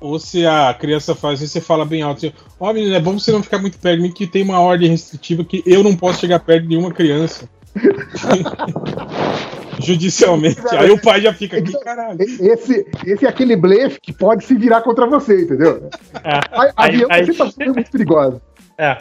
ou 0.00 0.18
se 0.18 0.46
a 0.46 0.74
criança 0.74 1.14
faz 1.14 1.40
isso, 1.40 1.52
você 1.52 1.60
fala 1.60 1.84
bem 1.84 2.02
alto 2.02 2.26
assim, 2.26 2.34
ó 2.58 2.70
oh, 2.70 2.72
menino, 2.72 2.94
é 2.94 3.00
bom 3.00 3.18
você 3.18 3.30
não 3.30 3.42
ficar 3.42 3.58
muito 3.58 3.78
perto 3.78 3.96
de 3.96 4.02
mim, 4.02 4.12
que 4.12 4.26
tem 4.26 4.42
uma 4.42 4.60
ordem 4.60 4.90
restritiva 4.90 5.44
que 5.44 5.62
eu 5.66 5.82
não 5.82 5.94
posso 5.94 6.20
chegar 6.20 6.40
perto 6.40 6.62
de 6.62 6.68
nenhuma 6.68 6.90
criança. 6.90 7.48
Judicialmente. 9.78 10.60
Aí 10.72 10.90
o 10.90 11.00
pai 11.00 11.22
já 11.22 11.32
fica 11.32 11.56
aqui, 11.56 11.72
caralho. 11.80 12.18
Esse, 12.20 12.86
esse 13.06 13.24
é 13.24 13.28
aquele 13.28 13.56
blefe 13.56 13.98
que 14.00 14.12
pode 14.12 14.44
se 14.44 14.54
virar 14.54 14.82
contra 14.82 15.06
você, 15.06 15.42
entendeu? 15.42 15.88
É. 16.22 16.40
A, 16.52 16.84
avião 16.84 17.08
aí, 17.10 17.22
aí, 17.22 17.34
tá 17.34 17.50
muito 17.56 17.90
perigoso. 17.90 18.42
É. 18.80 18.96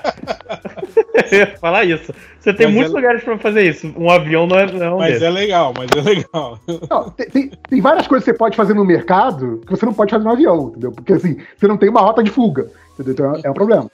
Eu 1.32 1.40
ia 1.40 1.58
falar 1.58 1.85
isso. 1.85 2.14
Você 2.40 2.53
tem 2.53 2.67
mas 2.67 2.75
muitos 2.75 2.93
é... 2.93 2.95
lugares 2.95 3.24
para 3.24 3.38
fazer 3.38 3.69
isso. 3.69 3.93
Um 3.98 4.09
avião 4.09 4.45
não 4.45 4.58
é, 4.58 4.72
não 4.72 4.85
é 4.85 4.91
um 4.91 4.98
Mas 4.98 5.14
desse. 5.14 5.25
é 5.25 5.30
legal, 5.30 5.74
mas 5.77 5.90
é 5.95 6.01
legal. 6.01 6.59
Não, 6.90 7.09
tem, 7.11 7.49
tem, 7.49 7.82
várias 7.82 8.08
coisas 8.08 8.25
que 8.25 8.32
você 8.32 8.38
pode 8.38 8.58
fazer 8.58 8.74
no 8.74 8.83
mercado 8.83 9.61
que 9.66 9.72
você 9.72 9.85
não 9.85 9.93
pode 9.93 10.11
fazer 10.11 10.24
no 10.24 10.32
avião, 10.32 10.69
entendeu? 10.69 10.91
Porque 10.91 11.14
assim, 11.14 11.38
você 11.58 11.67
não 11.67 11.77
tem 11.77 11.90
uma 11.90 12.01
rota 12.01 12.24
de 12.24 12.30
fuga. 12.30 12.69
Entendeu? 12.99 13.14
Então 13.14 13.41
é 13.43 13.49
um 13.49 13.53
problema. 13.53 13.90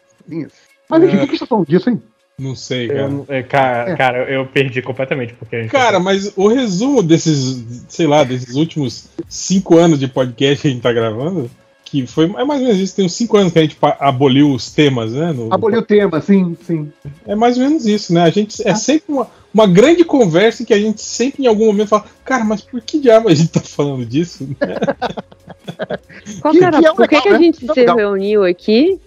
Mas 0.90 1.04
enfim, 1.04 1.18
é... 1.18 1.24
o 1.24 1.28
que 1.28 1.34
você 1.34 1.40
tá 1.40 1.48
falando 1.48 1.68
disso, 1.68 1.90
hein? 1.90 2.02
Não 2.38 2.56
sei, 2.56 2.88
cara. 2.88 3.02
Eu, 3.02 3.26
é, 3.30 3.44
cara, 3.44 3.90
é. 3.92 3.96
cara, 3.96 4.32
eu 4.32 4.46
perdi 4.46 4.82
completamente 4.82 5.34
porque 5.34 5.68
Cara, 5.68 6.00
mas 6.00 6.34
o 6.36 6.48
resumo 6.48 7.02
desses, 7.02 7.86
sei 7.88 8.08
lá, 8.08 8.24
desses 8.24 8.56
últimos 8.56 9.08
cinco 9.30 9.78
anos 9.78 10.00
de 10.00 10.08
podcast 10.08 10.62
que 10.62 10.68
a 10.68 10.72
gente 10.72 10.82
tá 10.84 10.92
gravando 10.92 11.50
que 12.02 12.08
foi 12.08 12.26
é 12.26 12.44
mais 12.44 12.60
ou 12.60 12.68
menos 12.68 12.82
isso, 12.82 12.96
tem 12.96 13.06
uns 13.06 13.14
5 13.14 13.38
anos 13.38 13.54
que 13.54 13.60
a 13.60 13.62
gente 13.62 13.78
aboliu 14.00 14.52
os 14.52 14.72
temas, 14.72 15.14
né? 15.14 15.32
No, 15.32 15.54
aboliu 15.54 15.80
o 15.80 15.84
tema, 15.84 16.20
sim, 16.22 16.58
sim. 16.66 16.92
É 17.26 17.36
mais 17.36 17.58
ou 17.58 17.64
menos 17.64 17.86
isso, 17.86 18.14
né? 18.14 18.24
A 18.24 18.30
gente 18.30 18.66
é 18.68 18.72
ah. 18.72 18.76
sempre 18.76 19.14
uma, 19.14 19.28
uma 19.54 19.68
grande 19.68 20.04
conversa 20.04 20.64
em 20.64 20.66
que 20.66 20.74
a 20.74 20.80
gente 20.80 21.02
sempre 21.02 21.44
em 21.44 21.48
algum 21.48 21.68
momento 21.68 21.90
fala, 21.90 22.06
cara, 22.24 22.44
mas 22.44 22.62
por 22.62 22.82
que 22.82 23.00
diabo 23.00 23.30
a 23.30 23.34
gente 23.34 23.50
tá 23.50 23.62
falando 23.62 24.06
disso? 24.06 24.48
Qual 26.42 26.54
que, 26.54 26.64
era, 26.64 26.80
que 26.80 26.88
é 26.88 26.94
por 26.94 27.08
que, 27.08 27.22
que 27.22 27.30
a 27.30 27.38
gente 27.38 27.66
né? 27.66 27.74
se 27.74 27.80
legal. 27.80 27.98
reuniu 27.98 28.44
aqui? 28.44 29.00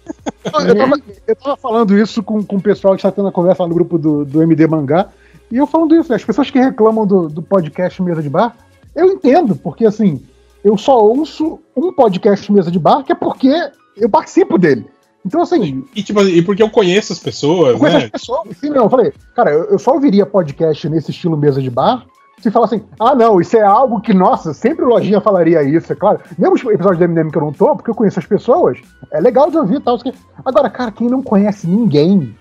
Eu, 0.44 0.50
tava, 0.50 1.02
eu 1.26 1.36
tava 1.36 1.56
falando 1.56 1.96
isso 1.96 2.22
com, 2.22 2.42
com 2.42 2.56
o 2.56 2.60
pessoal 2.60 2.94
que 2.94 3.00
está 3.00 3.10
tendo 3.12 3.28
a 3.28 3.32
conversa 3.32 3.62
lá 3.62 3.68
no 3.68 3.74
grupo 3.74 3.98
do, 3.98 4.24
do 4.24 4.42
MD 4.42 4.66
Mangá, 4.66 5.08
e 5.50 5.56
eu 5.56 5.66
falando 5.66 5.94
isso, 5.94 6.10
né? 6.10 6.16
as 6.16 6.24
pessoas 6.24 6.50
que 6.50 6.58
reclamam 6.58 7.06
do, 7.06 7.28
do 7.28 7.42
podcast 7.42 8.02
Mesa 8.02 8.22
de 8.22 8.28
Bar, 8.28 8.56
eu 8.94 9.06
entendo, 9.06 9.54
porque 9.56 9.86
assim, 9.86 10.20
eu 10.64 10.76
só 10.76 10.98
ouço 10.98 11.60
um 11.76 11.92
podcast 11.92 12.50
mesa 12.52 12.70
de 12.70 12.78
bar, 12.78 13.02
que 13.02 13.12
é 13.12 13.14
porque 13.14 13.50
eu 13.96 14.08
participo 14.08 14.58
dele. 14.58 14.86
Então, 15.24 15.42
assim. 15.42 15.84
E, 15.94 16.02
tipo, 16.02 16.22
e 16.22 16.42
porque 16.42 16.62
eu 16.62 16.70
conheço 16.70 17.12
as 17.12 17.18
pessoas. 17.18 17.72
Eu 17.72 17.78
conheço 17.78 17.98
né? 17.98 18.04
as 18.04 18.10
pessoas. 18.10 18.56
Sim, 18.58 18.70
não, 18.70 18.84
eu 18.84 18.90
falei, 18.90 19.12
cara, 19.34 19.50
eu, 19.50 19.64
eu, 19.64 19.78
só 19.78 19.92
ouviria 19.92 20.24
podcast 20.24 20.88
nesse 20.88 21.10
estilo 21.10 21.36
mesa 21.36 21.60
de 21.60 21.70
bar 21.70 22.06
se 22.40 22.50
falar 22.50 22.66
assim, 22.66 22.82
ah, 23.00 23.14
não, 23.14 23.40
isso 23.40 23.56
é 23.56 23.62
algo 23.62 24.00
que, 24.00 24.14
nossa, 24.14 24.54
sempre 24.54 24.84
o 24.84 24.88
Lojinha 24.88 25.20
falaria 25.20 25.62
isso, 25.62 25.92
é 25.92 25.96
claro. 25.96 26.20
Mesmo 26.38 26.54
os 26.54 26.62
episódios 26.62 26.98
do 26.98 27.08
MDM 27.08 27.30
que 27.30 27.38
eu 27.38 27.42
não 27.42 27.52
tô, 27.52 27.74
porque 27.74 27.90
eu 27.90 27.94
conheço 27.94 28.18
as 28.18 28.26
pessoas, 28.26 28.78
é 29.10 29.20
legal 29.20 29.50
de 29.50 29.58
ouvir 29.58 29.76
e 29.76 29.80
tal. 29.80 29.98
Agora, 30.44 30.70
cara, 30.70 30.92
quem 30.92 31.08
não 31.08 31.22
conhece 31.22 31.66
ninguém, 31.66 32.36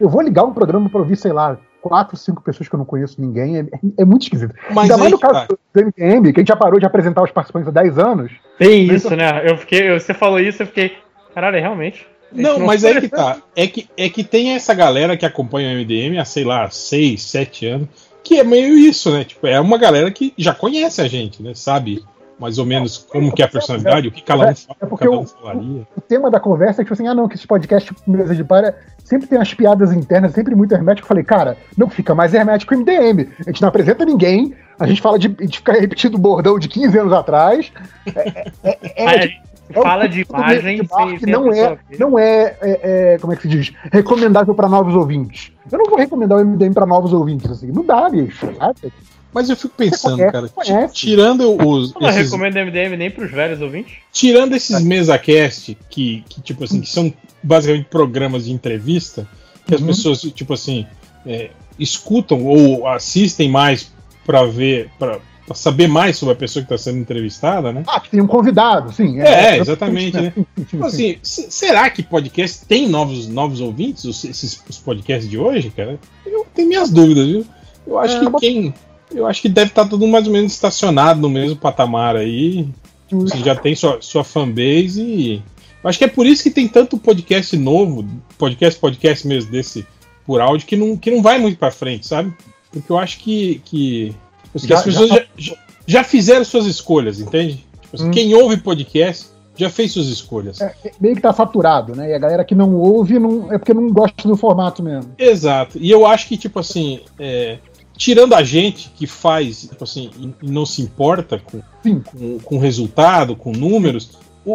eu 0.00 0.08
vou 0.08 0.22
ligar 0.22 0.44
um 0.44 0.52
programa 0.52 0.88
pra 0.88 1.00
ouvir, 1.00 1.16
sei 1.16 1.32
lá, 1.32 1.56
quatro, 1.80 2.16
cinco 2.16 2.42
pessoas 2.42 2.68
que 2.68 2.74
eu 2.74 2.78
não 2.78 2.84
conheço 2.84 3.20
ninguém, 3.20 3.58
é, 3.58 3.66
é 3.98 4.04
muito 4.04 4.22
esquisito. 4.22 4.54
Mas 4.70 4.84
Ainda 4.84 4.98
mais 4.98 5.10
no 5.10 5.18
caso 5.18 5.46
tá. 5.46 5.46
do 5.46 5.58
MDM, 5.80 6.32
que 6.32 6.40
a 6.40 6.42
gente 6.42 6.48
já 6.48 6.56
parou 6.56 6.78
de 6.78 6.86
apresentar 6.86 7.22
os 7.22 7.30
participantes 7.30 7.68
há 7.68 7.72
10 7.72 7.98
anos. 7.98 8.32
Tem 8.58 8.86
isso, 8.86 9.14
né? 9.14 9.48
Eu 9.48 9.56
fiquei, 9.56 9.92
você 9.92 10.12
falou 10.12 10.40
isso, 10.40 10.62
eu 10.62 10.66
fiquei. 10.66 10.92
Caralho, 11.34 11.56
é 11.56 11.60
realmente. 11.60 12.06
Não, 12.32 12.58
não, 12.58 12.66
mas 12.66 12.84
é 12.84 13.00
que 13.00 13.08
tá. 13.08 13.38
É 13.56 13.66
que, 13.66 13.88
é 13.96 14.08
que 14.08 14.22
tem 14.22 14.54
essa 14.54 14.74
galera 14.74 15.16
que 15.16 15.24
acompanha 15.24 15.70
o 15.70 15.80
MDM 15.80 16.18
há, 16.18 16.24
sei 16.24 16.44
lá, 16.44 16.68
6, 16.68 17.22
7 17.22 17.66
anos, 17.66 17.88
que 18.22 18.38
é 18.38 18.44
meio 18.44 18.76
isso, 18.76 19.10
né? 19.10 19.24
Tipo, 19.24 19.46
é 19.46 19.58
uma 19.58 19.78
galera 19.78 20.10
que 20.10 20.34
já 20.36 20.54
conhece 20.54 21.00
a 21.00 21.08
gente, 21.08 21.42
né? 21.42 21.54
Sabe 21.54 22.04
mais 22.38 22.58
ou 22.58 22.64
menos 22.64 22.98
como 22.98 23.32
que 23.32 23.42
é 23.42 23.44
a 23.44 23.48
personalidade, 23.48 24.08
o 24.08 24.12
que 24.12 24.22
cada 24.22 24.50
um, 24.50 24.54
fala, 24.54 24.76
é 24.80 24.86
porque 24.86 25.08
um. 25.08 25.24
O, 25.42 25.86
o, 25.96 26.00
tema 26.00 26.30
da 26.30 26.38
conversa 26.38 26.82
é 26.82 26.84
tipo 26.84 26.94
assim, 26.94 27.08
ah 27.08 27.14
não, 27.14 27.28
que 27.28 27.34
esse 27.34 27.46
podcast 27.46 27.92
mesa 28.06 28.34
de 28.34 28.44
para 28.44 28.78
sempre 29.08 29.26
tem 29.26 29.38
umas 29.38 29.54
piadas 29.54 29.92
internas, 29.92 30.32
sempre 30.32 30.54
muito 30.54 30.72
hermético. 30.72 31.06
Eu 31.06 31.08
falei, 31.08 31.24
cara, 31.24 31.56
não 31.76 31.88
fica 31.88 32.14
mais 32.14 32.34
hermético 32.34 32.74
o 32.74 32.78
MDM. 32.78 33.28
A 33.40 33.50
gente 33.50 33.62
não 33.62 33.68
apresenta 33.68 34.04
ninguém, 34.04 34.54
a 34.78 34.86
gente 34.86 35.00
fala 35.00 35.18
de, 35.18 35.28
de 35.28 35.56
ficar 35.56 35.72
repetindo 35.72 36.14
o 36.14 36.18
bordão 36.18 36.58
de 36.58 36.68
15 36.68 36.98
anos 36.98 37.12
atrás. 37.12 37.72
É, 38.14 38.38
é, 38.62 38.78
é, 38.94 39.04
é, 39.04 39.24
é 39.24 39.48
fala 39.72 40.06
de 40.06 40.26
imagem 40.28 40.80
que 41.18 41.26
não 41.26 41.52
é, 41.52 41.78
não 41.98 42.18
é, 42.18 42.56
é, 42.60 43.18
como 43.20 43.32
é 43.32 43.36
que 43.36 43.42
se 43.42 43.48
diz, 43.48 43.72
recomendável 43.90 44.54
para 44.54 44.68
novos 44.68 44.94
ouvintes. 44.94 45.52
Eu 45.70 45.78
não 45.78 45.86
vou 45.86 45.98
recomendar 45.98 46.38
o 46.38 46.44
MDM 46.44 46.72
para 46.72 46.86
novos 46.86 47.12
ouvintes 47.12 47.50
assim, 47.50 47.68
não 47.72 47.84
dá, 47.84 48.08
bicho. 48.08 48.46
Sabe? 48.58 48.92
Mas 49.32 49.50
eu 49.50 49.56
fico 49.56 49.74
pensando, 49.76 50.16
conhece, 50.16 50.32
cara, 50.32 50.48
conhece. 50.48 50.94
tirando 50.94 51.50
os. 51.66 51.94
Eu 51.94 52.00
não 52.00 52.08
esses... 52.08 52.30
recomendo 52.30 52.56
MDM 52.56 52.96
nem 52.96 53.10
pros 53.10 53.30
velhos 53.30 53.60
ouvintes. 53.60 53.94
Tirando 54.10 54.54
esses 54.54 54.82
mesa-cast, 54.82 55.76
que, 55.90 56.24
que, 56.28 56.40
tipo 56.40 56.64
assim, 56.64 56.80
que 56.80 56.88
são 56.88 57.12
basicamente 57.48 57.86
programas 57.86 58.44
de 58.44 58.52
entrevista, 58.52 59.26
que 59.66 59.74
uhum. 59.74 59.80
as 59.80 59.86
pessoas, 59.86 60.20
tipo 60.20 60.52
assim, 60.52 60.86
é, 61.26 61.50
escutam 61.78 62.44
ou 62.44 62.86
assistem 62.86 63.50
mais 63.50 63.90
para 64.24 64.44
ver, 64.44 64.90
para 64.98 65.18
saber 65.54 65.88
mais 65.88 66.16
sobre 66.16 66.34
a 66.34 66.36
pessoa 66.36 66.64
que 66.64 66.72
está 66.72 66.90
sendo 66.90 67.00
entrevistada, 67.00 67.72
né? 67.72 67.82
Ah, 67.86 67.98
que 67.98 68.10
tem 68.10 68.20
um 68.20 68.26
convidado, 68.26 68.92
sim. 68.92 69.20
É, 69.20 69.56
é 69.56 69.58
exatamente, 69.58 70.20
né? 70.20 70.32
Tipo 70.68 70.84
assim, 70.84 71.18
será 71.22 71.88
que 71.88 72.02
podcast 72.02 72.66
tem 72.66 72.88
novos, 72.88 73.26
novos 73.26 73.60
ouvintes, 73.60 74.04
esses 74.04 74.62
os 74.68 74.78
podcasts 74.78 75.28
de 75.28 75.38
hoje, 75.38 75.70
cara? 75.70 75.98
Eu 76.26 76.46
tenho 76.54 76.68
minhas 76.68 76.90
dúvidas, 76.90 77.26
viu? 77.26 77.46
Eu 77.86 77.98
acho 77.98 78.16
é, 78.16 78.20
que 78.20 78.36
quem 78.38 78.74
eu 79.14 79.26
acho 79.26 79.40
que 79.40 79.48
deve 79.48 79.70
estar 79.70 79.84
tá 79.84 79.88
tudo 79.88 80.06
mais 80.06 80.26
ou 80.26 80.32
menos 80.32 80.52
estacionado 80.52 81.20
no 81.20 81.30
mesmo 81.30 81.56
patamar 81.56 82.16
aí. 82.16 82.68
Você 83.10 83.38
já 83.38 83.56
tem 83.56 83.74
sua, 83.74 83.98
sua 84.02 84.22
fanbase 84.22 85.02
e, 85.02 85.42
Acho 85.82 85.98
que 85.98 86.04
é 86.04 86.08
por 86.08 86.26
isso 86.26 86.42
que 86.42 86.50
tem 86.50 86.66
tanto 86.66 86.98
podcast 86.98 87.56
novo, 87.56 88.04
podcast, 88.36 88.78
podcast 88.78 89.26
mesmo 89.26 89.50
desse 89.50 89.86
por 90.26 90.40
áudio, 90.40 90.66
que 90.66 90.76
não, 90.76 90.96
que 90.96 91.10
não 91.10 91.22
vai 91.22 91.38
muito 91.38 91.58
para 91.58 91.70
frente, 91.70 92.06
sabe? 92.06 92.32
Porque 92.70 92.90
eu 92.92 92.98
acho 92.98 93.18
que, 93.20 93.62
que, 93.64 94.14
que 94.52 94.68
já, 94.68 94.76
as 94.76 94.84
pessoas 94.84 95.08
já, 95.08 95.24
já, 95.36 95.56
já, 95.86 96.04
fizeram 96.04 96.44
suas 96.44 96.66
escolhas, 96.66 97.20
entende? 97.20 97.64
Tipo 97.80 97.96
assim, 97.96 98.08
hum. 98.08 98.10
Quem 98.10 98.34
ouve 98.34 98.58
podcast 98.58 99.28
já 99.56 99.70
fez 99.70 99.92
suas 99.92 100.06
escolhas. 100.06 100.60
É, 100.60 100.74
é, 100.84 100.92
meio 101.00 101.16
que 101.16 101.22
tá 101.22 101.32
saturado, 101.32 101.94
né? 101.94 102.10
E 102.10 102.14
a 102.14 102.18
galera 102.18 102.44
que 102.44 102.54
não 102.54 102.74
ouve 102.74 103.18
não, 103.18 103.52
é 103.52 103.58
porque 103.58 103.72
não 103.72 103.90
gosta 103.90 104.28
do 104.28 104.36
formato 104.36 104.82
mesmo. 104.82 105.12
Exato. 105.18 105.78
E 105.80 105.90
eu 105.90 106.06
acho 106.06 106.28
que, 106.28 106.36
tipo 106.36 106.58
assim, 106.60 107.00
é, 107.18 107.58
tirando 107.96 108.34
a 108.34 108.42
gente 108.44 108.90
que 108.94 109.06
faz, 109.06 109.62
tipo 109.62 109.82
assim, 109.82 110.10
e 110.40 110.48
não 110.48 110.64
se 110.64 110.80
importa 110.80 111.40
com, 111.40 111.60
com, 111.82 112.38
com 112.38 112.58
resultado, 112.58 113.34
com 113.34 113.50
números, 113.50 114.10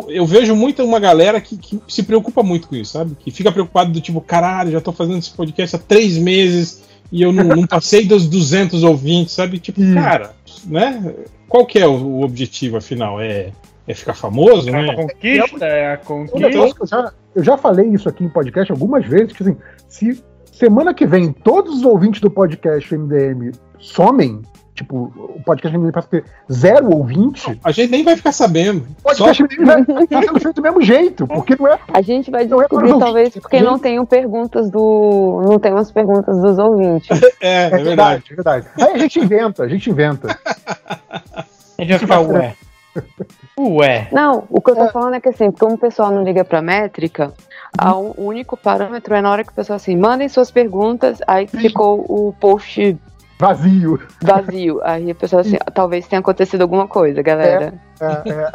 eu 0.10 0.26
vejo 0.26 0.56
muito 0.56 0.84
uma 0.84 1.00
galera 1.00 1.40
que, 1.42 1.58
que, 1.58 1.80
se 1.88 2.04
preocupa 2.04 2.42
muito 2.44 2.68
com 2.68 2.76
isso, 2.76 2.94
sabe? 2.94 3.16
Que 3.20 3.32
fica 3.32 3.52
preocupado 3.52 3.92
do 3.92 4.02
tipo, 4.02 4.22
caralho, 4.22 4.72
já 4.72 4.82
tô 4.82 4.92
fazendo 4.92 5.20
esse 5.20 5.32
podcast 5.32 5.76
há 5.76 5.80
três 5.80 6.18
meses 6.18 6.84
e 7.12 7.22
eu 7.22 7.32
não, 7.32 7.44
não 7.44 7.68
passei 7.68 8.06
dos 8.06 8.28
200 8.28 8.84
ouvintes, 8.84 9.34
sabe? 9.34 9.60
Tipo, 9.60 9.82
cara, 9.94 10.34
né? 10.66 11.14
Qual 11.48 11.66
que 11.66 11.80
é 11.80 11.88
o, 11.88 11.94
o 11.94 12.24
objetivo, 12.24 12.78
afinal? 12.78 13.22
É 13.22 13.52
é 13.88 13.94
ficar 13.94 14.14
famoso, 14.14 14.72
né? 14.72 14.90
A 14.90 14.96
conquista, 14.96 15.66
é 15.66 15.94
a 15.94 15.98
conquista. 15.98 16.48
Eu 16.48 16.88
já, 16.88 17.14
eu 17.36 17.44
já 17.44 17.58
falei 17.58 17.88
isso 17.90 18.08
aqui 18.08 18.24
em 18.24 18.30
podcast 18.30 18.72
algumas 18.72 19.06
vezes, 19.06 19.34
que 19.34 19.44
assim, 19.44 19.58
se 19.90 20.24
semana 20.52 20.94
que 20.94 21.06
vem 21.06 21.32
todos 21.32 21.78
os 21.78 21.84
ouvintes 21.84 22.22
do 22.22 22.30
podcast 22.30 22.96
MDM 22.96 23.52
somem, 23.80 24.42
tipo, 24.74 25.14
o 25.16 25.42
podcast 25.44 25.78
MDM 25.78 25.92
passa 25.92 26.08
a 26.08 26.12
ter 26.12 26.26
zero 26.52 26.90
ouvinte. 26.90 27.60
A 27.64 27.72
gente 27.72 27.92
nem 27.92 28.04
vai 28.04 28.16
ficar 28.16 28.32
sabendo. 28.32 28.86
O 29.00 29.04
podcast 29.04 29.44
MDM 29.44 29.66
vai 29.66 30.04
estar 30.04 30.24
sendo 30.24 30.40
feito 30.40 30.56
do 30.56 30.62
mesmo 30.62 30.82
jeito, 30.82 31.28
porque 31.28 31.56
não 31.58 31.68
é. 31.68 31.80
A 31.94 32.02
gente 32.02 32.32
vai 32.32 32.44
é 32.44 32.46
descobrir, 32.46 32.92
é 32.92 33.00
talvez, 33.00 33.34
porque 33.34 33.58
gente... 33.58 33.66
não 33.66 33.80
tenham 33.80 34.06
perguntas 34.06 34.70
do. 34.70 35.42
Não 35.46 35.60
tem 35.60 35.72
umas 35.72 35.92
perguntas 35.92 36.42
dos 36.42 36.58
ouvintes. 36.58 37.22
é, 37.40 37.64
é, 37.64 37.66
é 37.66 37.84
verdade. 37.84 38.24
É 38.32 38.36
verdade. 38.36 38.68
Aí 38.80 38.94
a 38.94 38.98
gente 38.98 39.20
inventa, 39.20 39.64
a 39.64 39.68
gente 39.68 39.90
inventa. 39.90 40.38
A 41.76 41.82
gente 41.86 41.90
vai 41.90 42.00
ficar, 42.00 42.20
ué. 42.22 42.56
Ué. 43.58 44.08
Não, 44.12 44.44
o 44.50 44.62
que 44.62 44.72
eu 44.72 44.76
tô 44.76 44.86
é. 44.86 44.92
falando 44.92 45.16
é 45.16 45.20
que 45.20 45.28
assim, 45.28 45.52
como 45.52 45.74
o 45.74 45.78
pessoal 45.78 46.12
não 46.12 46.24
liga 46.24 46.46
pra 46.46 46.62
métrica, 46.62 47.34
o 48.18 48.24
único 48.24 48.56
parâmetro 48.56 49.16
é 49.16 49.22
na 49.22 49.32
hora 49.32 49.44
que 49.44 49.52
o 49.52 49.56
pessoal 49.56 49.78
assim, 49.78 49.98
mandem 49.98 50.30
suas 50.30 50.52
perguntas, 50.52 51.20
aí 51.28 51.48
ficou 51.48 52.06
o 52.08 52.34
post 52.40 52.96
vazio. 53.40 54.00
Vazio. 54.22 54.82
Aí 54.84 55.12
a 55.12 55.16
pessoa 55.16 55.42
assim, 55.42 55.58
talvez 55.74 56.08
tenha 56.08 56.20
acontecido 56.20 56.62
alguma 56.62 56.88
coisa, 56.88 57.22
galera. 57.22 57.74
É, 58.00 58.06
é, 58.06 58.32
é. 58.32 58.52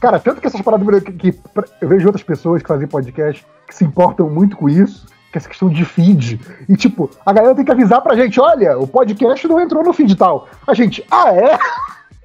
Cara, 0.00 0.18
tanto 0.18 0.40
que 0.40 0.46
essas 0.46 0.62
paradas 0.62 1.02
que, 1.02 1.12
que, 1.12 1.40
eu 1.80 1.88
vejo 1.88 2.06
outras 2.06 2.24
pessoas 2.24 2.62
que 2.62 2.68
fazem 2.68 2.88
podcast 2.88 3.44
que 3.66 3.74
se 3.74 3.84
importam 3.84 4.28
muito 4.30 4.56
com 4.56 4.68
isso, 4.68 5.06
que 5.30 5.38
essa 5.38 5.48
questão 5.48 5.68
de 5.68 5.84
feed. 5.84 6.40
E 6.68 6.76
tipo, 6.76 7.10
a 7.24 7.32
galera 7.32 7.54
tem 7.54 7.64
que 7.64 7.70
avisar 7.70 8.00
pra 8.00 8.16
gente, 8.16 8.40
olha, 8.40 8.78
o 8.78 8.86
podcast 8.86 9.46
não 9.46 9.60
entrou 9.60 9.84
no 9.84 9.92
feed 9.92 10.16
tal. 10.16 10.48
A 10.66 10.72
gente, 10.72 11.04
ah, 11.10 11.34
é? 11.34 11.58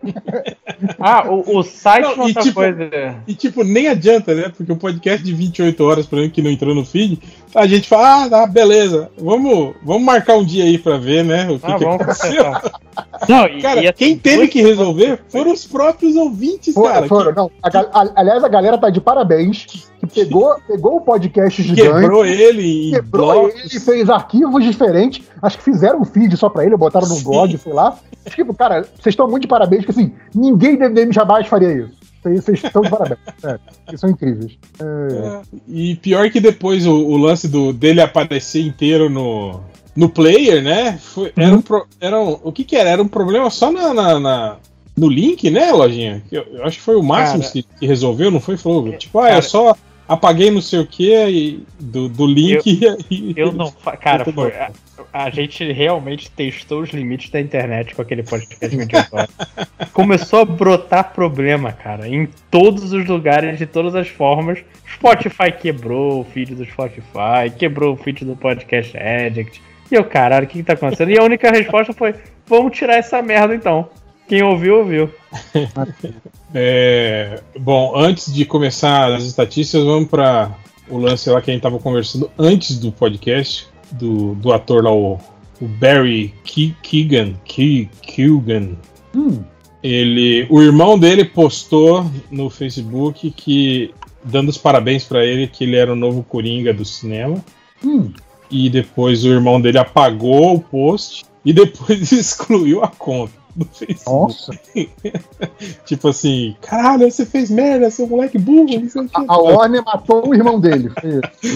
ah, 1.00 1.28
o, 1.30 1.58
o 1.60 1.64
site 1.64 2.04
não, 2.04 2.24
é 2.24 2.28
outra 2.28 2.44
tipo, 2.44 2.56
coisa. 2.56 2.90
E 3.28 3.36
tipo, 3.36 3.64
nem 3.64 3.90
adianta, 3.90 4.34
né? 4.34 4.52
Porque 4.56 4.72
o 4.72 4.78
podcast 4.78 5.24
de 5.24 5.34
28 5.34 5.84
horas, 5.84 6.06
por 6.06 6.18
exemplo, 6.18 6.34
que 6.34 6.42
não 6.42 6.52
entrou 6.52 6.74
no 6.74 6.86
feed, 6.86 7.22
a 7.56 7.66
gente 7.66 7.88
fala, 7.88 8.26
ah, 8.26 8.30
tá, 8.30 8.48
beleza, 8.48 9.10
vamos, 9.18 9.74
vamos 9.82 10.04
marcar 10.04 10.36
um 10.36 10.44
dia 10.44 10.66
aí 10.66 10.78
pra 10.78 10.98
ver, 10.98 11.24
né? 11.24 11.50
O 11.50 11.58
que, 11.58 11.72
ah, 11.72 11.78
que 11.78 11.86
aconteceu. 11.86 12.44
não, 13.30 13.48
e, 13.48 13.62
cara, 13.62 13.82
e 13.82 13.88
assim, 13.88 13.98
quem 13.98 14.18
teve 14.18 14.48
que 14.50 14.62
resolver 14.62 15.22
foram 15.30 15.54
os 15.54 15.66
próprios 15.66 16.18
ouvintes, 16.18 16.76
cara. 16.76 17.08
Foram, 17.08 17.32
que... 17.32 17.38
não. 17.38 17.52
A, 17.64 17.70
a, 17.70 18.12
aliás, 18.16 18.44
a 18.44 18.50
galera 18.50 18.78
tá 18.78 18.90
de 18.90 19.00
parabéns 19.00 19.66
que 19.66 20.08
pegou, 20.08 20.56
pegou 20.68 20.98
o 20.98 21.02
podcast 21.02 21.64
gigante. 21.64 22.02
Quebrou 22.02 22.26
ele 22.26 22.92
Quebrou 22.92 23.34
blocos. 23.34 23.74
ele, 23.74 23.80
fez 23.80 24.10
arquivos 24.10 24.64
diferentes. 24.64 25.26
Acho 25.42 25.58
que 25.58 25.64
fizeram 25.64 26.02
um 26.02 26.06
feed 26.06 26.36
só 26.36 26.50
pra 26.50 26.66
ele, 26.66 26.76
botaram 26.76 27.08
no 27.08 27.22
blog, 27.22 27.58
sei 27.58 27.72
lá. 27.72 27.98
Tipo, 28.30 28.54
cara, 28.54 28.82
vocês 28.82 29.14
estão 29.14 29.30
muito 29.30 29.44
de 29.44 29.48
parabéns, 29.48 29.86
porque 29.86 30.00
assim, 30.00 30.14
ninguém 30.34 30.78
MDM 30.78 31.12
jamais 31.12 31.48
faria 31.48 31.72
isso. 31.72 32.05
Vocês 32.34 32.64
estão 32.64 32.82
de 32.82 32.90
parabéns. 32.90 33.20
É, 33.88 33.98
são 33.98 34.10
incríveis. 34.10 34.58
É... 34.80 34.84
É, 34.84 35.42
e 35.68 35.96
pior 35.96 36.30
que 36.32 36.40
depois 36.40 36.88
o, 36.88 36.94
o, 36.94 37.18
lance 37.18 37.48
do, 37.48 37.72
dele 37.72 38.02
aparecer 38.02 38.62
inteiro 38.62 39.10
no, 39.10 39.62
no 39.96 40.10
player, 40.10 40.64
né? 40.64 40.98
Foi, 40.98 41.32
era 41.36 41.56
um, 41.56 41.62
pro, 41.62 41.86
era 42.00 42.20
um, 42.20 42.40
o 42.44 42.52
que 42.52 42.64
que 42.64 42.76
era? 42.76 42.90
Era 42.90 43.02
um 43.02 43.08
problema 43.08 43.50
só 43.50 43.72
na, 43.72 43.94
na, 43.94 44.20
na 44.20 44.58
no 44.98 45.10
link, 45.10 45.50
né, 45.50 45.72
Lojinha? 45.72 46.24
Eu, 46.32 46.44
eu, 46.54 46.66
acho 46.66 46.78
que 46.78 46.84
foi 46.84 46.96
o 46.96 47.04
máximo 47.04 47.44
que, 47.52 47.64
que, 47.64 47.86
resolveu, 47.86 48.32
não 48.32 48.40
foi? 48.40 48.58
Falou, 48.58 48.92
tipo, 48.94 49.20
ah, 49.20 49.30
é 49.30 49.42
só 49.42 49.76
apaguei 50.08 50.52
não 50.52 50.62
sei 50.62 50.80
o 50.80 50.88
que 50.88 51.66
do, 51.80 52.08
do 52.08 52.26
link 52.26 52.82
eu, 52.82 52.98
e. 53.10 53.34
Eu 53.36 53.52
não. 53.52 53.72
Cara, 54.02 54.26
foi, 54.26 54.52
a, 54.54 54.72
a, 55.12 55.30
gente 55.30 55.72
realmente 55.72 56.30
testou 56.32 56.82
os 56.82 56.90
limites 56.90 57.30
da 57.30 57.40
internet 57.40 57.96
com 57.96 58.02
aquele 58.02 58.24
podcast 58.24 58.76
28 58.76 59.10
Começou 59.94 60.40
a 60.40 60.46
brotar 60.46 61.14
problema, 61.14 61.72
cara, 61.72 62.08
em 62.08 62.28
todos 62.50 62.94
os 62.94 63.06
lugares, 63.06 63.58
de 63.58 63.66
todas 63.66 63.96
as 63.96 64.08
formas. 64.08 64.60
Spotify 64.94 65.52
quebrou 65.52 66.22
o 66.22 66.24
feed 66.24 66.56
do 66.56 66.66
Spotify, 66.66 67.50
quebrou 67.58 67.94
o 67.94 67.98
feed 67.98 68.24
do 68.26 68.36
Podcast 68.36 68.98
Addict. 68.98 69.62
E 69.92 69.96
eu, 69.96 70.04
caralho, 70.04 70.46
o 70.46 70.48
que, 70.48 70.60
que 70.60 70.64
tá 70.64 70.74
acontecendo? 70.74 71.12
E 71.12 71.20
a 71.20 71.24
única 71.24 71.52
resposta 71.52 71.94
foi: 71.94 72.16
vamos 72.48 72.78
tirar 72.78 72.96
essa 72.96 73.22
merda 73.22 73.56
então. 73.56 73.90
Quem 74.28 74.42
ouviu, 74.42 74.80
ouviu. 74.80 75.10
é, 76.54 77.42
bom, 77.60 77.94
antes 77.96 78.34
de 78.34 78.44
começar 78.44 79.14
as 79.14 79.24
estatísticas, 79.24 79.86
vamos 79.86 80.10
para 80.10 80.52
o 80.90 80.98
lance 80.98 81.30
lá 81.30 81.42
que 81.42 81.52
a 81.52 81.54
gente 81.54 81.60
estava 81.60 81.80
conversando 81.80 82.30
antes 82.38 82.80
do 82.80 82.92
podcast, 82.92 83.68
do, 83.92 84.34
do 84.36 84.52
ator 84.52 84.84
lá, 84.84 84.92
o, 84.92 85.20
o 85.62 85.68
Barry 85.68 86.34
Keegan. 86.44 87.34
Keegan. 87.46 88.78
Hum. 89.16 89.44
Ele, 89.84 90.48
o 90.50 90.60
irmão 90.62 90.98
dele 90.98 91.24
postou 91.24 92.10
no 92.32 92.50
Facebook 92.50 93.30
que 93.30 93.94
dando 94.24 94.50
os 94.50 94.58
parabéns 94.58 95.04
para 95.04 95.24
ele 95.24 95.46
que 95.46 95.64
ele 95.64 95.76
era 95.76 95.94
o 95.94 95.96
novo 95.96 96.24
Coringa 96.24 96.74
do 96.74 96.84
cinema. 96.84 97.44
Hum. 97.84 98.12
E 98.50 98.72
depois 98.72 99.24
o 99.24 99.30
irmão 99.30 99.62
dele 99.62 99.78
apagou 99.78 100.56
o 100.56 100.60
post 100.60 101.26
e 101.44 101.54
depois 101.54 102.10
excluiu 102.12 102.84
a 102.84 102.88
conta 102.88 103.45
Facebook. 103.64 104.10
Nossa. 104.10 104.52
tipo 105.86 106.10
assim, 106.10 106.56
caralho, 106.62 107.10
você 107.10 107.26
fez 107.26 107.50
merda, 107.50 107.90
seu 107.90 108.08
moleque 108.08 108.38
burro. 108.38 108.68
A, 109.14 109.34
a 109.34 109.38
Warner 109.38 109.84
matou 109.84 110.28
o 110.28 110.36
irmão 110.36 110.60
dele. 110.60 110.92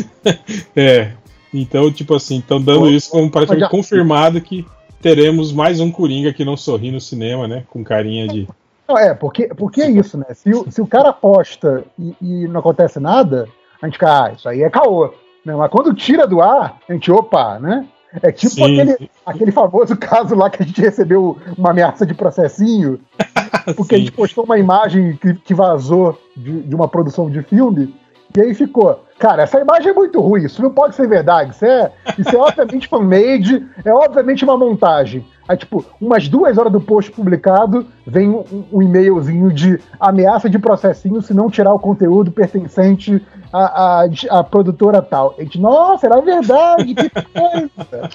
é. 0.76 1.12
Então, 1.54 1.92
tipo 1.92 2.16
assim, 2.16 2.40
estão 2.40 2.62
dando 2.62 2.82
Pô, 2.82 2.90
isso 2.90 3.10
como 3.10 3.30
praticamente 3.30 3.66
já... 3.66 3.70
confirmado 3.70 4.40
que 4.40 4.66
teremos 5.02 5.52
mais 5.52 5.80
um 5.80 5.92
Coringa 5.92 6.32
que 6.32 6.46
não 6.46 6.56
sorri 6.56 6.92
no 6.92 7.02
cinema, 7.02 7.48
né? 7.48 7.64
Com 7.70 7.84
carinha 7.84 8.28
de. 8.28 8.48
Não, 8.88 8.98
é, 8.98 9.14
porque, 9.14 9.48
porque 9.48 9.82
é 9.82 9.90
isso, 9.90 10.18
né? 10.18 10.26
Se 10.34 10.52
o, 10.52 10.72
se 10.72 10.82
o 10.82 10.88
cara 10.88 11.10
aposta 11.10 11.84
e, 11.98 12.16
e 12.22 12.48
não 12.48 12.60
acontece 12.60 13.00
nada, 13.00 13.48
a 13.82 13.86
gente 13.86 13.94
fica, 13.94 14.26
ah, 14.26 14.32
isso 14.34 14.48
aí 14.48 14.62
é 14.62 14.70
caô. 14.70 15.14
Né? 15.46 15.56
Mas 15.56 15.72
quando 15.72 15.94
tira 15.94 16.28
do 16.28 16.42
ar, 16.42 16.80
a 16.88 16.94
gente, 16.94 17.12
opa, 17.12 17.60
né? 17.60 17.88
É 18.22 18.32
tipo 18.32 18.64
aquele, 18.64 19.10
aquele 19.26 19.52
famoso 19.52 19.96
caso 19.96 20.34
lá 20.36 20.50
que 20.50 20.64
a 20.64 20.66
gente 20.66 20.82
recebeu 20.82 21.38
uma 21.58 21.70
ameaça 21.70 22.06
de 22.06 22.14
processinho, 22.14 23.00
porque 23.76 23.96
Sim. 23.96 23.96
a 23.96 24.00
gente 24.00 24.12
postou 24.12 24.44
uma 24.44 24.58
imagem 24.58 25.16
que, 25.18 25.36
que 25.36 25.54
vazou 25.54 26.20
de, 26.36 26.62
de, 26.64 26.76
uma 26.76 26.88
produção 26.88 27.30
de 27.30 27.44
filme, 27.44 27.94
e 28.36 28.42
aí 28.42 28.54
ficou, 28.56 29.04
cara, 29.20 29.44
essa 29.44 29.60
imagem 29.60 29.92
é 29.92 29.94
muito 29.94 30.20
ruim, 30.22 30.46
isso 30.46 30.62
não 30.62 30.72
pode 30.72 30.96
ser 30.96 31.08
verdade, 31.08 31.52
isso 31.52 31.66
é, 31.66 31.92
isso 32.18 32.36
é 32.36 32.40
obviamente 32.40 32.88
fan-made, 32.88 33.68
é 33.86 33.94
obviamente 33.94 34.44
uma 34.44 34.58
montagem. 34.58 35.26
Aí, 35.50 35.58
tipo, 35.58 35.84
umas 36.00 36.30
duas 36.30 36.60
horas 36.60 36.72
do 36.72 36.80
post 36.80 37.12
publicado, 37.12 37.88
vem 38.06 38.30
um, 38.30 38.66
um 38.72 38.84
e-mailzinho 38.84 39.52
de 39.52 39.80
ameaça 40.00 40.48
de 40.48 40.60
processinho 40.60 41.24
se 41.24 41.34
não 41.34 41.50
tirar 41.50 41.74
o 41.74 41.80
conteúdo 41.80 42.30
pertencente 42.32 43.20
à, 43.52 44.04
à, 44.04 44.10
à 44.30 44.44
produtora 44.44 45.02
tal. 45.02 45.34
A 45.40 45.42
gente, 45.42 45.60
nossa, 45.60 46.06
era 46.06 46.22
verdade, 46.22 46.94
que 46.94 47.10
coisa! 47.10 48.10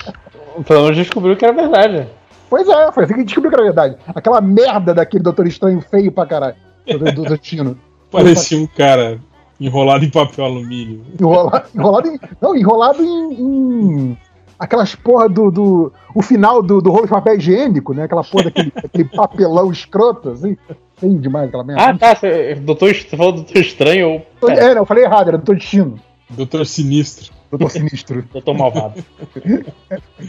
Então 0.56 0.84
a 0.86 0.92
gente 0.92 1.06
descobriu 1.06 1.36
que 1.36 1.44
era 1.44 1.52
verdade. 1.52 2.06
Pois 2.48 2.68
é, 2.68 2.92
foi 2.92 3.02
assim 3.02 3.14
que 3.14 3.24
descobriu 3.24 3.50
que 3.50 3.56
era 3.56 3.64
verdade. 3.64 3.96
Aquela 4.14 4.40
merda 4.40 4.94
daquele 4.94 5.24
Doutor 5.24 5.48
Estranho 5.48 5.80
feio 5.80 6.12
pra 6.12 6.26
caralho. 6.26 6.54
Do, 6.86 7.24
do, 7.24 7.36
Tino. 7.36 7.76
Parecia 8.12 8.56
um 8.56 8.66
cara 8.68 9.18
enrolado 9.58 10.04
em 10.04 10.10
papel 10.10 10.44
alumínio. 10.44 11.02
Enrolado, 11.20 11.66
enrolado 11.74 12.08
em. 12.08 12.20
Não, 12.40 12.54
enrolado 12.54 13.02
em, 13.02 13.32
em 13.32 14.18
aquelas 14.58 14.94
porra 14.94 15.28
do, 15.28 15.50
do. 15.50 15.92
o 16.14 16.22
final 16.22 16.62
do, 16.62 16.80
do 16.80 16.90
rolo 16.90 17.04
de 17.04 17.10
papel 17.10 17.36
higiênico, 17.36 17.94
né? 17.94 18.04
Aquela 18.04 18.24
porra 18.24 18.44
daquele, 18.44 18.72
aquele 18.76 19.04
papelão 19.04 19.70
escroto, 19.70 20.30
assim. 20.30 20.56
Feio 20.96 21.18
demais 21.18 21.48
aquela 21.48 21.64
merda. 21.64 21.82
Ah, 21.82 21.96
tá. 21.96 22.20
Doutor, 22.62 22.94
você 22.94 23.16
falou 23.16 23.32
Doutor 23.32 23.58
Estranho 23.58 24.08
ou. 24.40 24.50
É, 24.50 24.74
não, 24.74 24.82
eu 24.82 24.86
falei 24.86 25.04
errado, 25.04 25.28
era 25.28 25.38
Doutor 25.38 25.56
Destino. 25.56 25.98
Doutor 26.30 26.66
Sinistro. 26.66 27.32
Doutor 27.50 27.70
Sinistro. 27.70 28.24
Doutor 28.32 28.54
Malvado. 28.54 29.04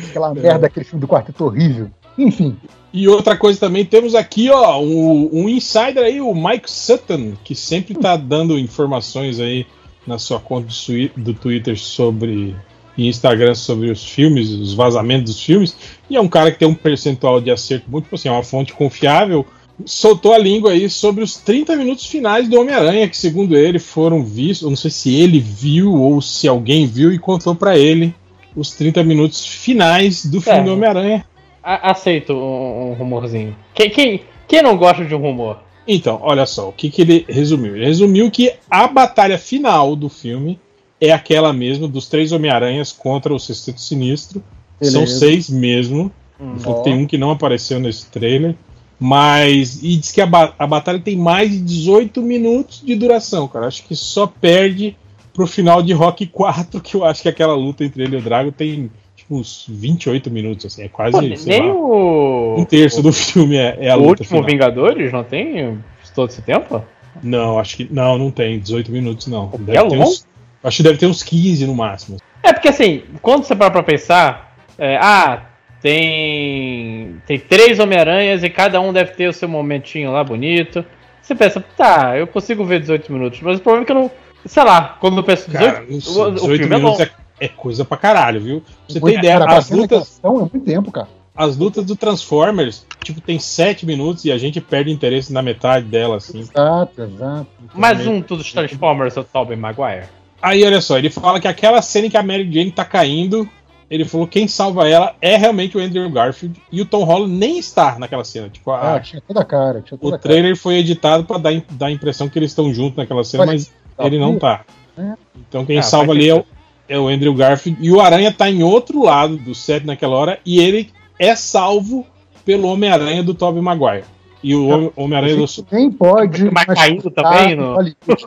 aquela 0.10 0.34
merda, 0.34 0.68
aquele 0.68 0.86
filme 0.86 1.02
do 1.02 1.08
quarteto 1.08 1.46
horrível. 1.46 1.90
Enfim. 2.18 2.58
E 2.94 3.08
outra 3.08 3.36
coisa 3.36 3.60
também, 3.60 3.84
temos 3.84 4.16
aqui, 4.16 4.50
ó, 4.50 4.80
um, 4.80 5.30
um 5.34 5.50
insider 5.50 6.04
aí, 6.04 6.22
o 6.22 6.34
Mike 6.34 6.72
Sutton, 6.72 7.34
que 7.44 7.54
sempre 7.54 7.94
tá 7.94 8.16
dando 8.16 8.58
informações 8.58 9.40
aí 9.40 9.68
na 10.08 10.18
sua 10.18 10.40
conta 10.40 10.70
do 11.18 11.34
Twitter 11.34 11.78
sobre 11.78 12.56
Instagram 12.98 13.56
sobre 13.56 13.90
os 13.90 14.04
filmes, 14.04 14.50
os 14.50 14.74
vazamentos 14.74 15.34
dos 15.34 15.44
filmes, 15.44 15.76
e 16.10 16.16
é 16.16 16.22
um 16.22 16.28
cara 16.28 16.52
que 16.52 16.60
tem 16.60 16.68
um 16.68 16.74
percentual 16.74 17.42
de 17.42 17.52
acerto 17.52 17.90
muito, 17.90 18.06
tipo 18.06 18.16
assim, 18.16 18.30
é 18.30 18.32
uma 18.32 18.44
fonte 18.44 18.74
confiável, 18.74 19.46
soltou 19.86 20.34
a 20.34 20.38
língua 20.38 20.72
aí 20.72 20.90
sobre 20.90 21.24
os 21.24 21.36
30 21.36 21.76
minutos 21.76 22.06
finais 22.06 22.48
do 22.48 22.60
Homem-Aranha, 22.60 23.10
que 23.10 23.18
segundo 23.18 23.58
ele 23.58 23.80
foram 23.80 24.24
vistos, 24.24 24.70
não 24.70 24.78
sei 24.78 24.92
se 24.92 25.14
ele 25.14 25.40
viu 25.40 25.94
ou 25.94 26.22
se 26.22 26.48
alguém 26.48 26.88
viu 26.88 27.12
e 27.12 27.20
contou 27.20 27.54
para 27.54 27.78
ele 27.78 28.16
os 28.56 28.72
30 28.72 29.04
minutos 29.04 29.46
finais 29.46 30.26
do 30.26 30.40
filme 30.40 30.60
é, 30.60 30.64
do 30.64 30.74
Homem-Aranha. 30.74 31.26
Aceito 31.62 32.34
um, 32.34 32.92
um 32.92 32.94
rumorzinho. 32.94 33.56
Quem, 33.74 33.90
quem, 33.90 34.22
quem 34.48 34.62
não 34.62 34.78
gosta 34.78 35.04
de 35.04 35.14
um 35.14 35.20
rumor? 35.20 35.60
Então, 35.88 36.20
olha 36.22 36.46
só, 36.46 36.70
o 36.70 36.72
que, 36.72 36.90
que 36.90 37.02
ele 37.02 37.26
resumiu? 37.28 37.76
Ele 37.76 37.86
resumiu 37.86 38.32
que 38.32 38.54
a 38.70 38.88
batalha 38.88 39.38
final 39.38 39.96
do 39.96 40.10
filme 40.10 40.60
é 41.00 41.12
aquela 41.12 41.52
mesmo 41.52 41.88
dos 41.88 42.08
três 42.08 42.32
Homem-Aranhas 42.32 42.92
contra 42.92 43.34
o 43.34 43.40
Sexteto 43.40 43.82
Sinistro. 43.82 44.44
Beleza. 44.80 44.98
São 44.98 45.08
seis 45.08 45.50
mesmo. 45.50 46.12
Hum, 46.40 46.58
tem 46.84 46.94
um 46.94 47.06
que 47.06 47.18
não 47.18 47.32
apareceu 47.32 47.80
nesse 47.80 48.08
trailer. 48.08 48.56
Mas. 49.00 49.82
E 49.84 49.98
diz 49.98 50.12
que 50.12 50.22
a, 50.22 50.26
ba 50.26 50.54
a 50.58 50.68
batalha 50.68 51.00
tem 51.00 51.16
mais 51.16 51.52
de 51.52 51.60
18 51.60 52.22
minutos 52.22 52.82
de 52.84 52.96
duração, 52.96 53.48
cara. 53.48 53.68
Acho 53.68 53.84
que 53.84 53.96
só 53.96 54.26
perde 54.28 54.96
pro 55.34 55.46
final 55.46 55.82
de 55.82 55.94
Rock 55.94 56.26
4, 56.28 56.80
que 56.82 56.96
eu 56.96 57.04
acho 57.04 57.22
que 57.22 57.30
aquela 57.30 57.56
luta 57.56 57.84
entre 57.84 58.04
ele 58.04 58.16
e 58.16 58.20
o 58.20 58.22
Drago 58.22 58.52
tem 58.52 58.90
tipo, 59.16 59.36
uns 59.36 59.66
28 59.68 60.32
minutos, 60.32 60.66
assim. 60.66 60.84
É 60.84 60.88
quase. 60.88 61.12
Pô, 61.12 61.46
nem 61.46 61.62
lá, 61.62 61.74
o. 61.74 62.56
Um 62.60 62.66
terço 62.66 63.00
o... 63.00 63.04
do 63.04 63.12
filme 63.12 63.58
é, 63.58 63.78
é 63.82 63.90
a 63.90 63.98
o 63.98 64.00
luta. 64.00 64.08
O 64.08 64.10
último 64.10 64.28
final. 64.28 64.46
Vingadores 64.46 65.12
não 65.12 65.24
tem 65.24 65.78
todo 66.14 66.30
esse 66.30 66.42
tempo? 66.42 66.82
Não, 67.22 67.60
acho 67.60 67.78
que. 67.78 67.88
Não, 67.92 68.18
não 68.18 68.32
tem 68.32 68.60
18 68.60 68.92
minutos, 68.92 69.28
não. 69.28 69.52
Deve 69.60 69.78
é 69.78 69.82
longo? 69.82 70.04
Uns, 70.04 70.26
acho 70.66 70.78
que 70.78 70.84
deve 70.84 70.98
ter 70.98 71.06
uns 71.06 71.24
15 71.24 71.66
no 71.68 71.76
máximo. 71.76 72.18
É 72.44 72.52
porque 72.52 72.70
assim, 72.70 73.04
quando 73.22 73.44
você 73.44 73.56
para 73.56 73.72
pra 73.72 73.84
pensar, 73.84 74.56
é, 74.78 74.98
ah, 75.02 75.46
tem. 75.82 77.22
Tem 77.26 77.40
três 77.40 77.80
Homem-Aranhas 77.80 78.44
e 78.44 78.50
cada 78.50 78.82
um 78.82 78.92
deve 78.92 79.12
ter 79.12 79.28
o 79.28 79.34
seu 79.34 79.48
momentinho 79.48 80.12
lá 80.12 80.24
bonito. 80.24 80.84
Você 81.22 81.34
pensa, 81.34 81.64
tá, 81.76 82.18
eu 82.18 82.28
consigo 82.28 82.66
ver 82.66 82.82
18 82.82 83.12
minutos, 83.12 83.42
mas 83.42 83.58
o 83.58 83.62
problema 83.62 83.84
é 83.84 83.86
que 83.86 83.92
eu 83.92 83.96
não. 83.96 84.12
Sei 84.46 84.64
lá, 84.64 84.98
quando 85.00 85.18
eu 85.18 85.24
penso 85.24 85.50
18, 85.50 85.74
Cara, 85.74 85.86
18 85.86 86.20
o, 86.20 86.34
o 86.34 86.40
filme 86.40 86.68
minutos 86.68 87.00
é, 87.00 87.12
é, 87.40 87.48
coisa 87.48 87.84
pra 87.84 87.98
caralho, 87.98 88.42
viu? 88.42 88.64
Você 88.88 89.00
tem 89.00 89.16
ideia, 89.16 89.44
as 89.44 89.72
lutas. 89.72 90.20
É 90.24 90.28
muito 90.28 90.60
tempo, 90.60 90.92
cara 90.92 91.08
as 91.36 91.58
lutas 91.58 91.84
do 91.86 91.98
Transformers, 91.98 92.86
tipo, 93.04 93.20
tem 93.20 93.38
7 93.38 93.86
minutos 93.86 94.24
e 94.24 94.32
a 94.32 94.38
gente 94.38 94.62
perde 94.62 94.90
interesse 94.90 95.34
na 95.34 95.42
metade 95.42 95.86
dela, 95.86 96.16
assim. 96.16 96.40
Exato, 96.40 97.02
exato. 97.02 97.48
Mais 97.74 98.08
um 98.08 98.22
dos 98.22 98.54
Transformers, 98.54 99.18
o 99.18 99.24
Tobey 99.24 99.58
Maguire. 99.58 100.06
Aí, 100.46 100.64
olha 100.64 100.80
só, 100.80 101.00
ele 101.00 101.10
fala 101.10 101.40
que 101.40 101.48
aquela 101.48 101.82
cena 101.82 102.06
em 102.06 102.10
que 102.12 102.18
a 102.18 102.22
Mary 102.22 102.48
Jane 102.54 102.70
tá 102.70 102.86
caindo, 102.86 103.50
ele 103.90 104.06
falou 104.06 104.28
que 104.28 104.34
quem 104.38 104.48
salva 104.48 104.88
ela 104.88 105.16
é 105.20 105.36
realmente 105.38 105.76
o 105.76 105.80
Andrew 105.80 106.08
Garfield 106.08 106.62
e 106.72 106.80
o 106.82 106.86
Tom 106.86 107.04
Holland 107.04 107.34
nem 107.34 107.58
está 107.58 107.98
naquela 107.98 108.24
cena. 108.24 108.48
Tipo, 108.48 108.70
a, 108.70 108.94
ah, 108.94 109.00
tinha 109.00 109.20
toda 109.28 109.42
a 109.42 109.44
cara. 109.44 109.82
Tinha 109.82 109.98
toda 109.98 110.18
o 110.18 110.20
trailer 110.20 110.52
cara. 110.52 110.56
foi 110.56 110.76
editado 110.76 111.24
para 111.26 111.40
dar, 111.40 111.64
dar 111.72 111.88
a 111.88 111.92
impressão 111.92 112.30
que 112.30 112.38
eles 112.38 112.52
estão 112.52 112.72
juntos 112.72 112.96
naquela 112.96 113.24
cena, 113.24 113.44
mas, 113.44 113.72
mas 113.72 113.98
tá 113.98 114.06
ele 114.06 114.20
não 114.20 114.38
tá. 114.38 114.64
É. 114.96 115.14
Então 115.50 115.66
quem 115.66 115.80
ah, 115.80 115.82
salva 115.82 116.12
ali 116.12 116.30
é 116.30 116.36
o, 116.36 116.46
é 116.88 117.00
o 117.00 117.08
Andrew 117.08 117.34
Garfield 117.34 117.84
e 117.84 117.92
o 117.92 118.00
Aranha 118.00 118.32
tá 118.32 118.48
em 118.48 118.62
outro 118.62 119.04
lado 119.04 119.38
do 119.38 119.56
set 119.56 119.84
naquela 119.84 120.16
hora 120.16 120.40
e 120.46 120.60
ele 120.60 120.92
é 121.18 121.36
salvo 121.36 122.06
pelo 122.46 122.68
Homem-Aranha 122.68 123.24
do 123.24 123.34
Tobey 123.34 123.64
Maguire. 123.64 124.06
E 124.44 124.54
o 124.54 124.94
Homem-Aranha 124.96 125.38
do. 125.38 125.46
Nem 125.72 125.92
pode. 125.92 126.52
Mas 126.52 126.66
caindo 126.66 127.10
também 127.10 127.56
no. 127.56 127.74
Hollywood, 127.74 128.26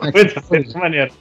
né? 0.51 0.63
maneiro. 0.75 1.13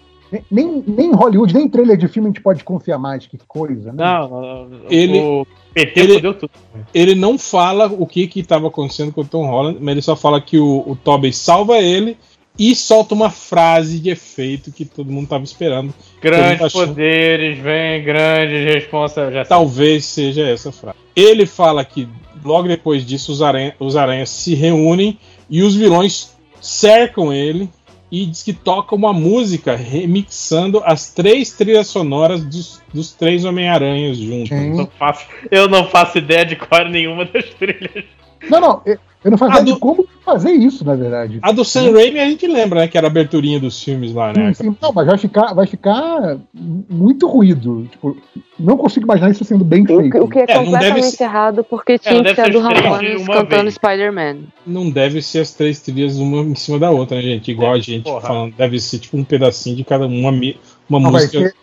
Nem, 0.50 0.84
nem 0.86 1.12
Hollywood, 1.12 1.54
nem 1.54 1.68
trailer 1.68 1.96
de 1.96 2.08
filme 2.08 2.28
a 2.28 2.30
gente 2.30 2.42
pode 2.42 2.62
confiar 2.62 2.98
mais, 2.98 3.26
que 3.26 3.38
coisa, 3.46 3.92
né? 3.92 4.04
Não, 4.04 4.28
não 4.68 4.80
ele, 4.90 5.18
o 5.18 5.46
PT 5.72 6.00
ele, 6.00 6.20
deu 6.20 6.34
tudo. 6.34 6.50
Ele 6.92 7.14
não 7.14 7.38
fala 7.38 7.86
o 7.86 8.06
que 8.06 8.30
estava 8.34 8.68
acontecendo 8.68 9.12
com 9.12 9.22
o 9.22 9.24
Tom 9.24 9.46
Holland, 9.46 9.78
mas 9.80 9.92
ele 9.92 10.02
só 10.02 10.14
fala 10.14 10.40
que 10.40 10.58
o, 10.58 10.84
o 10.86 10.96
Tobey 10.96 11.32
salva 11.32 11.78
ele 11.78 12.16
e 12.58 12.74
solta 12.74 13.14
uma 13.14 13.30
frase 13.30 14.00
de 14.00 14.10
efeito 14.10 14.72
que 14.72 14.84
todo 14.84 15.12
mundo 15.12 15.24
estava 15.24 15.44
esperando. 15.44 15.94
Grandes 16.20 16.62
achando... 16.62 16.88
poderes 16.88 17.58
vem 17.58 18.02
grandes 18.02 18.64
responsabilidades. 18.64 19.48
Talvez 19.48 20.04
seja 20.04 20.42
essa 20.42 20.72
frase. 20.72 20.98
Ele 21.14 21.46
fala 21.46 21.84
que 21.84 22.08
logo 22.44 22.66
depois 22.66 23.06
disso 23.06 23.30
os, 23.30 23.40
aranha, 23.40 23.74
os 23.78 23.96
aranhas 23.96 24.30
se 24.30 24.54
reúnem 24.54 25.18
e 25.48 25.62
os 25.62 25.76
vilões 25.76 26.36
cercam 26.60 27.32
ele 27.32 27.70
e 28.10 28.26
diz 28.26 28.42
que 28.42 28.52
toca 28.52 28.94
uma 28.94 29.12
música 29.12 29.76
remixando 29.76 30.82
as 30.84 31.10
três 31.10 31.52
trilhas 31.52 31.88
sonoras 31.88 32.42
dos, 32.44 32.82
dos 32.92 33.12
três 33.12 33.44
Homem-Aranhas 33.44 34.16
juntos. 34.16 34.50
Não 34.50 34.86
faço, 34.86 35.26
eu 35.50 35.68
não 35.68 35.86
faço 35.88 36.18
ideia 36.18 36.44
de 36.44 36.56
qual 36.56 36.88
nenhuma 36.88 37.24
das 37.24 37.44
trilhas. 37.50 38.04
Não, 38.48 38.60
não, 38.60 38.82
eu 39.28 39.30
não 39.30 39.38
fazia 39.38 39.74
do... 39.74 39.78
como 39.78 40.06
fazer 40.24 40.52
isso, 40.52 40.84
na 40.84 40.94
verdade. 40.94 41.38
A 41.42 41.52
do 41.52 41.64
Sam 41.64 41.92
Raimi 41.92 42.18
a 42.18 42.24
gente 42.24 42.46
lembra, 42.46 42.80
né? 42.80 42.88
Que 42.88 42.96
era 42.96 43.06
a 43.06 43.10
aberturinha 43.10 43.60
dos 43.60 43.82
filmes 43.82 44.14
lá, 44.14 44.32
né? 44.32 44.54
Sim, 44.54 44.70
sim. 44.70 44.76
Não, 44.80 44.92
mas 44.92 45.06
vai 45.06 45.18
ficar, 45.18 45.52
vai 45.52 45.66
ficar 45.66 46.38
muito 46.54 47.28
ruído. 47.28 47.86
Tipo, 47.90 48.16
não 48.58 48.76
consigo 48.76 49.04
imaginar 49.04 49.30
isso 49.30 49.44
sendo 49.44 49.64
bem 49.64 49.84
feito. 49.84 50.18
O 50.18 50.28
que 50.28 50.38
é, 50.38 50.44
é 50.48 50.58
completamente 50.58 51.06
ser... 51.08 51.24
errado, 51.24 51.62
porque 51.62 51.92
é, 51.92 51.98
tinha 51.98 52.24
que 52.24 52.34
ser 52.34 52.50
do 52.50 52.60
Ramones 52.60 53.26
cantando 53.26 53.70
Spider-Man. 53.70 54.38
Não 54.66 54.90
deve 54.90 55.20
ser 55.20 55.40
as 55.40 55.52
três 55.52 55.80
trilhas 55.80 56.16
uma 56.16 56.40
em 56.40 56.54
cima 56.54 56.78
da 56.78 56.90
outra, 56.90 57.16
né, 57.16 57.22
gente? 57.22 57.50
Igual 57.50 57.74
é, 57.74 57.78
a 57.78 57.80
gente 57.80 58.04
porra. 58.04 58.20
falando. 58.22 58.54
Deve 58.54 58.80
ser 58.80 58.98
tipo 58.98 59.16
um 59.16 59.24
pedacinho 59.24 59.76
de 59.76 59.84
cada 59.84 60.06
uma, 60.06 60.30
uma 60.30 61.00
não, 61.00 61.10
música. 61.10 61.38
Vai 61.40 61.48
ser 61.48 61.54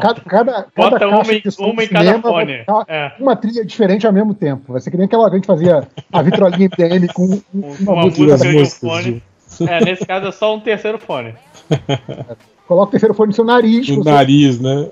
cada, 0.00 0.20
cada, 0.20 0.66
Bota 0.76 0.98
cada 0.98 1.08
uma, 1.08 1.32
em, 1.32 1.42
uma 1.58 1.84
em 1.84 1.88
cada 1.88 2.20
fone. 2.20 2.64
É. 2.88 3.12
Uma 3.18 3.36
trilha 3.36 3.64
diferente 3.64 4.06
ao 4.06 4.12
mesmo 4.12 4.34
tempo. 4.34 4.72
Vai 4.72 4.80
ser 4.80 4.90
que 4.90 4.96
nem 4.96 5.06
aquela 5.06 5.28
que 5.28 5.36
a 5.36 5.38
gente 5.38 5.46
fazia 5.46 5.88
a 6.12 6.22
vitrolinha 6.22 6.66
MPM 6.66 7.08
com 7.08 7.40
uma, 7.54 7.68
uma 7.80 8.02
música, 8.02 8.32
música 8.32 8.48
um 8.48 8.90
fone. 8.90 9.22
É, 9.60 9.82
nesse 9.82 10.04
caso 10.04 10.26
é 10.26 10.32
só 10.32 10.54
um 10.54 10.60
terceiro 10.60 10.98
fone. 10.98 11.32
Coloca 12.66 12.88
o 12.88 12.90
terceiro 12.90 13.14
fone 13.14 13.28
no 13.28 13.34
seu 13.34 13.44
nariz. 13.44 13.88
No 13.88 14.04
nariz, 14.04 14.60
né? 14.60 14.90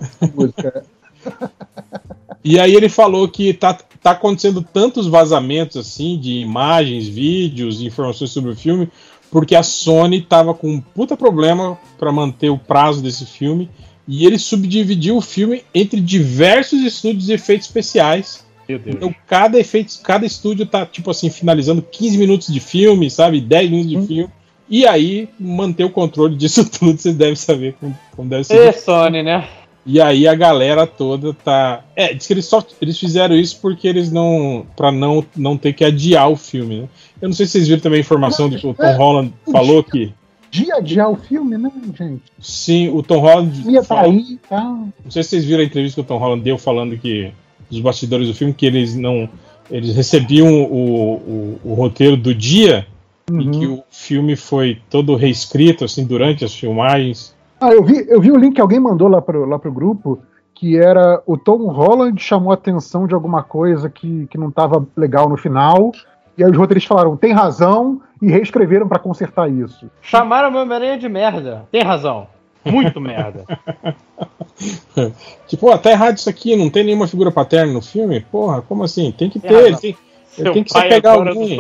E 2.43 2.59
aí 2.59 2.75
ele 2.75 2.89
falou 2.89 3.27
que 3.29 3.53
tá, 3.53 3.77
tá 4.03 4.13
acontecendo 4.13 4.63
tantos 4.63 5.07
vazamentos 5.07 5.77
assim 5.77 6.19
de 6.19 6.41
imagens, 6.41 7.09
vídeos, 7.09 7.83
informações 7.83 8.31
sobre 8.31 8.53
o 8.53 8.57
filme, 8.57 8.89
porque 9.31 9.57
a 9.57 9.63
Sony 9.63 10.23
tava 10.23 10.55
com 10.55 10.69
um 10.69 10.81
puta 10.81 11.17
problema 11.17 11.77
para 11.99 12.13
manter 12.13 12.51
o 12.51 12.59
prazo 12.59 13.03
desse 13.03 13.27
filme 13.27 13.69
e 14.07 14.27
ele 14.27 14.39
subdividiu 14.39 15.17
o 15.17 15.21
filme 15.21 15.65
entre 15.75 16.01
diversos 16.01 16.83
estúdios 16.83 17.27
de 17.27 17.33
efeitos 17.33 17.67
especiais. 17.67 18.45
Então 18.69 19.15
cada 19.27 19.59
efeito, 19.59 20.01
cada 20.03 20.25
estúdio 20.25 20.67
tá 20.67 20.87
tipo 20.87 21.11
assim 21.11 21.29
finalizando 21.29 21.83
15 21.83 22.17
minutos 22.17 22.53
de 22.53 22.61
filme, 22.61 23.11
sabe, 23.11 23.41
10 23.41 23.71
minutos 23.71 23.91
de 23.91 23.99
hum. 23.99 24.07
filme. 24.07 24.33
E 24.69 24.87
aí 24.87 25.29
manter 25.39 25.85
o 25.85 25.91
controle 25.91 26.37
disso 26.37 26.69
tudo, 26.71 26.99
vocês 26.99 27.15
devem 27.15 27.37
saber 27.37 27.75
como, 27.79 27.99
como 28.17 28.29
deve 28.29 28.45
ser. 28.45 28.57
É 28.57 28.73
Sony, 28.73 29.23
né? 29.23 29.47
E 29.87 30.01
aí 30.01 30.27
a 30.27 30.35
galera 30.35 30.87
toda 30.87 31.35
tá. 31.35 31.85
É, 31.95 32.15
diz 32.15 32.27
que 32.27 32.33
eles 32.33 32.47
só 32.47 32.65
eles 32.81 32.99
fizeram 32.99 33.37
isso 33.37 33.59
porque 33.61 33.87
eles 33.87 34.11
não. 34.11 34.67
para 34.75 34.91
não, 34.91 35.25
não 35.37 35.59
ter 35.59 35.75
que 35.75 35.85
adiar 35.85 36.31
o 36.31 36.37
filme, 36.37 36.81
né? 36.81 36.89
Eu 37.21 37.29
não 37.29 37.35
sei 37.35 37.45
se 37.45 37.53
vocês 37.53 37.69
viram 37.69 37.83
também 37.83 37.99
a 37.99 38.01
informação 38.01 38.49
de 38.49 38.57
que 38.57 38.67
o 38.67 38.73
Tom 38.73 38.97
Holland 38.97 39.35
falou 39.53 39.85
que 39.85 40.13
dia 40.55 40.77
adiar 40.77 41.11
o 41.11 41.17
filme, 41.17 41.59
né, 41.59 41.71
gente? 41.95 42.23
Sim, 42.39 42.89
o 42.91 43.03
Tom 43.03 43.19
Holland. 43.19 43.69
Ia 43.69 43.83
tá 43.83 44.03
aí 44.03 44.39
tá. 44.49 44.63
Não 44.63 45.11
sei 45.11 45.25
se 45.25 45.31
vocês 45.31 45.45
viram 45.45 45.63
a 45.63 45.67
entrevista 45.67 46.01
que 46.01 46.01
o 46.01 46.09
Tom 46.09 46.19
Holland 46.19 46.45
deu 46.45 46.57
falando 46.57 46.97
que 46.97 47.33
os 47.69 47.81
bastidores 47.81 48.29
do 48.29 48.35
filme 48.35 48.55
que 48.55 48.65
eles 48.65 48.95
não. 48.95 49.29
Eles 49.69 49.97
recebiam 49.97 50.63
o, 50.65 51.15
o, 51.15 51.61
o 51.65 51.75
roteiro 51.75 52.17
do 52.17 52.35
dia 52.35 52.87
uhum. 53.29 53.41
e 53.41 53.51
que 53.51 53.67
o 53.67 53.83
filme 53.91 54.37
foi 54.37 54.79
todo 54.89 55.17
reescrito 55.17 55.85
assim 55.85 56.05
durante 56.05 56.45
as 56.45 56.55
filmagens. 56.55 57.35
Ah, 57.61 57.73
eu 57.73 57.83
vi, 57.83 58.07
eu 58.09 58.21
vi 58.21 58.31
o 58.31 58.37
link 58.37 58.55
que 58.55 58.61
alguém 58.61 58.79
mandou 58.79 59.09
lá 59.09 59.21
pro, 59.21 59.45
lá 59.47 59.59
pro 59.59 59.73
grupo 59.73 60.21
que 60.55 60.77
era 60.77 61.21
o 61.27 61.37
Tom 61.37 61.67
Holland 61.67 62.23
chamou 62.23 62.53
a 62.53 62.55
atenção 62.55 63.09
de 63.09 63.15
alguma 63.15 63.43
coisa 63.43 63.91
que, 63.91 64.27
que 64.29 64.39
não 64.39 64.51
estava 64.51 64.87
legal 64.97 65.29
no 65.29 65.37
final. 65.37 65.91
E 66.39 66.45
aí 66.45 66.51
os 66.51 66.57
roteiristas 66.57 66.89
falaram, 66.89 67.17
tem 67.17 67.33
razão, 67.33 68.01
e 68.25 68.31
reescreveram 68.31 68.89
para 68.89 68.99
consertar 68.99 69.51
isso. 69.51 69.91
Chamaram 70.01 70.51
meu 70.51 70.63
Homem-Aranha 70.63 70.99
de 70.99 71.09
merda. 71.09 71.67
Tem 71.71 71.83
razão. 71.83 72.27
Muito 72.65 72.99
merda. 72.99 73.45
tipo, 75.47 75.71
até 75.71 75.93
errado 75.93 76.17
isso 76.17 76.31
aqui, 76.31 76.57
não 76.57 76.71
tem 76.71 76.85
nenhuma 76.85 77.07
figura 77.07 77.31
paterna 77.31 77.73
no 77.73 77.83
filme? 77.83 78.21
Porra, 78.21 78.63
como 78.63 78.83
assim? 78.83 79.13
Tem 79.13 79.29
que 79.29 79.39
ter, 79.39 79.53
ele 79.53 79.77
tem, 79.77 79.97
ele 80.39 80.51
tem 80.51 80.65
que 80.65 80.73
se 80.73 80.89
pegar 80.89 81.13
alguém. 81.13 81.59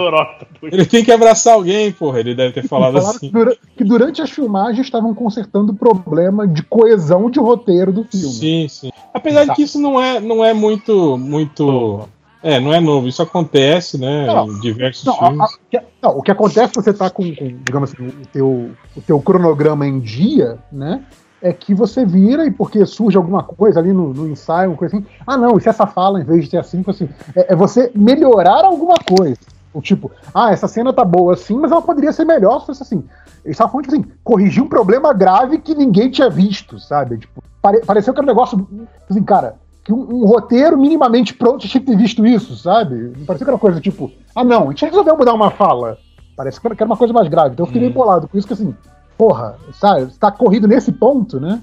ele 0.62 0.86
tem 0.86 1.04
que 1.04 1.12
abraçar 1.12 1.54
alguém, 1.54 1.92
porra, 1.92 2.20
ele 2.20 2.34
deve 2.34 2.54
ter 2.54 2.66
falado 2.66 2.96
assim. 2.96 3.30
Que 3.76 3.84
durante 3.84 4.22
as 4.22 4.30
filmagens 4.30 4.86
estavam 4.86 5.14
consertando 5.14 5.72
o 5.72 5.76
problema 5.76 6.46
de 6.48 6.62
coesão 6.62 7.28
de 7.28 7.38
roteiro 7.38 7.92
do 7.92 8.04
filme. 8.04 8.32
Sim, 8.32 8.66
sim. 8.68 8.90
Apesar 9.12 9.44
de 9.44 9.54
que 9.54 9.62
isso 9.62 9.78
não 9.78 10.00
é, 10.00 10.20
não 10.20 10.42
é 10.42 10.54
muito, 10.54 11.18
muito 11.18 12.08
é, 12.44 12.60
não 12.60 12.73
é 12.73 12.78
novo, 12.78 13.08
isso 13.08 13.23
acontece, 13.23 13.98
né? 13.98 14.26
Não, 14.26 14.48
em 14.48 14.60
diversos 14.60 15.05
não, 15.05 15.14
filmes. 15.14 15.40
A, 15.40 15.78
a, 15.78 15.82
não, 16.02 16.18
o 16.18 16.23
que 16.23 16.31
acontece 16.31 16.74
você 16.74 16.92
tá 16.92 17.08
com, 17.08 17.34
com 17.34 17.56
digamos 17.64 17.92
assim, 17.92 18.06
o 18.06 18.26
teu, 18.32 18.70
o 18.94 19.00
teu 19.00 19.20
cronograma 19.20 19.86
em 19.86 19.98
dia, 19.98 20.58
né? 20.70 21.02
é 21.44 21.52
que 21.52 21.74
você 21.74 22.06
vira 22.06 22.47
e 22.47 22.50
porque 22.50 22.86
surge 22.86 23.18
alguma 23.18 23.42
coisa 23.42 23.78
ali 23.78 23.92
no, 23.92 24.14
no 24.14 24.26
ensaio, 24.26 24.70
uma 24.70 24.78
coisa 24.78 24.97
assim, 24.97 25.06
ah 25.26 25.36
não, 25.36 25.58
e 25.58 25.60
se 25.60 25.68
essa 25.68 25.86
fala, 25.86 26.18
em 26.18 26.24
vez 26.24 26.44
de 26.44 26.50
ser 26.50 26.56
assim, 26.56 26.82
assim 26.86 27.06
é, 27.36 27.52
é 27.52 27.56
você 27.56 27.92
melhorar 27.94 28.64
alguma 28.64 28.94
coisa. 29.06 29.36
O 29.74 29.82
tipo, 29.82 30.10
ah, 30.32 30.52
essa 30.52 30.66
cena 30.66 30.92
tá 30.92 31.05
boa 31.05 31.34
assim, 31.34 31.58
mas 31.58 31.70
ela 31.70 31.82
poderia 31.82 32.12
ser 32.12 32.24
melhor 32.24 32.60
se 32.60 32.66
fosse 32.66 32.82
assim. 32.82 33.05
Eles 33.44 33.56
estavam 33.56 33.73
falando, 33.73 33.84
tipo 33.84 33.97
assim, 33.97 34.12
corrigir 34.23 34.62
um 34.62 34.68
problema 34.68 35.12
grave 35.12 35.58
que 35.58 35.74
ninguém 35.74 36.10
tinha 36.10 36.31
visto, 36.31 36.78
sabe? 36.78 37.18
Tipo, 37.18 37.42
pare, 37.60 37.81
pareceu 37.84 38.14
que 38.14 38.20
era 38.20 38.24
um 38.24 38.28
negócio, 38.28 38.66
assim, 39.10 39.23
cara, 39.23 39.56
que 39.84 39.92
um, 39.92 40.22
um, 40.22 40.26
roteiro 40.26 40.78
minimamente 40.78 41.34
pronto 41.34 41.68
tinha 41.68 41.80
que 41.80 41.86
ter 41.86 41.96
visto 41.96 42.26
isso, 42.26 42.56
sabe? 42.56 43.12
Parecia 43.26 43.44
que 43.44 43.50
era 43.50 43.58
coisa 43.58 43.80
tipo, 43.80 44.10
ah 44.34 44.42
não, 44.42 44.64
a 44.64 44.70
gente 44.70 44.86
resolveu 44.86 45.16
mudar 45.16 45.34
uma 45.34 45.50
fala. 45.50 45.98
Parece 46.34 46.60
que 46.60 46.66
era 46.66 46.86
uma 46.86 46.96
coisa 46.96 47.12
mais 47.12 47.28
grave. 47.28 47.50
Então 47.52 47.64
eu 47.64 47.66
fiquei 47.66 47.82
meio 47.82 47.92
hum. 47.92 47.94
bolado 47.94 48.26
com 48.26 48.38
isso, 48.38 48.46
que 48.46 48.54
assim, 48.54 48.74
porra, 49.16 49.56
sabe, 49.72 50.04
está 50.04 50.32
corrido 50.32 50.66
nesse 50.66 50.90
ponto, 50.90 51.38
né? 51.38 51.60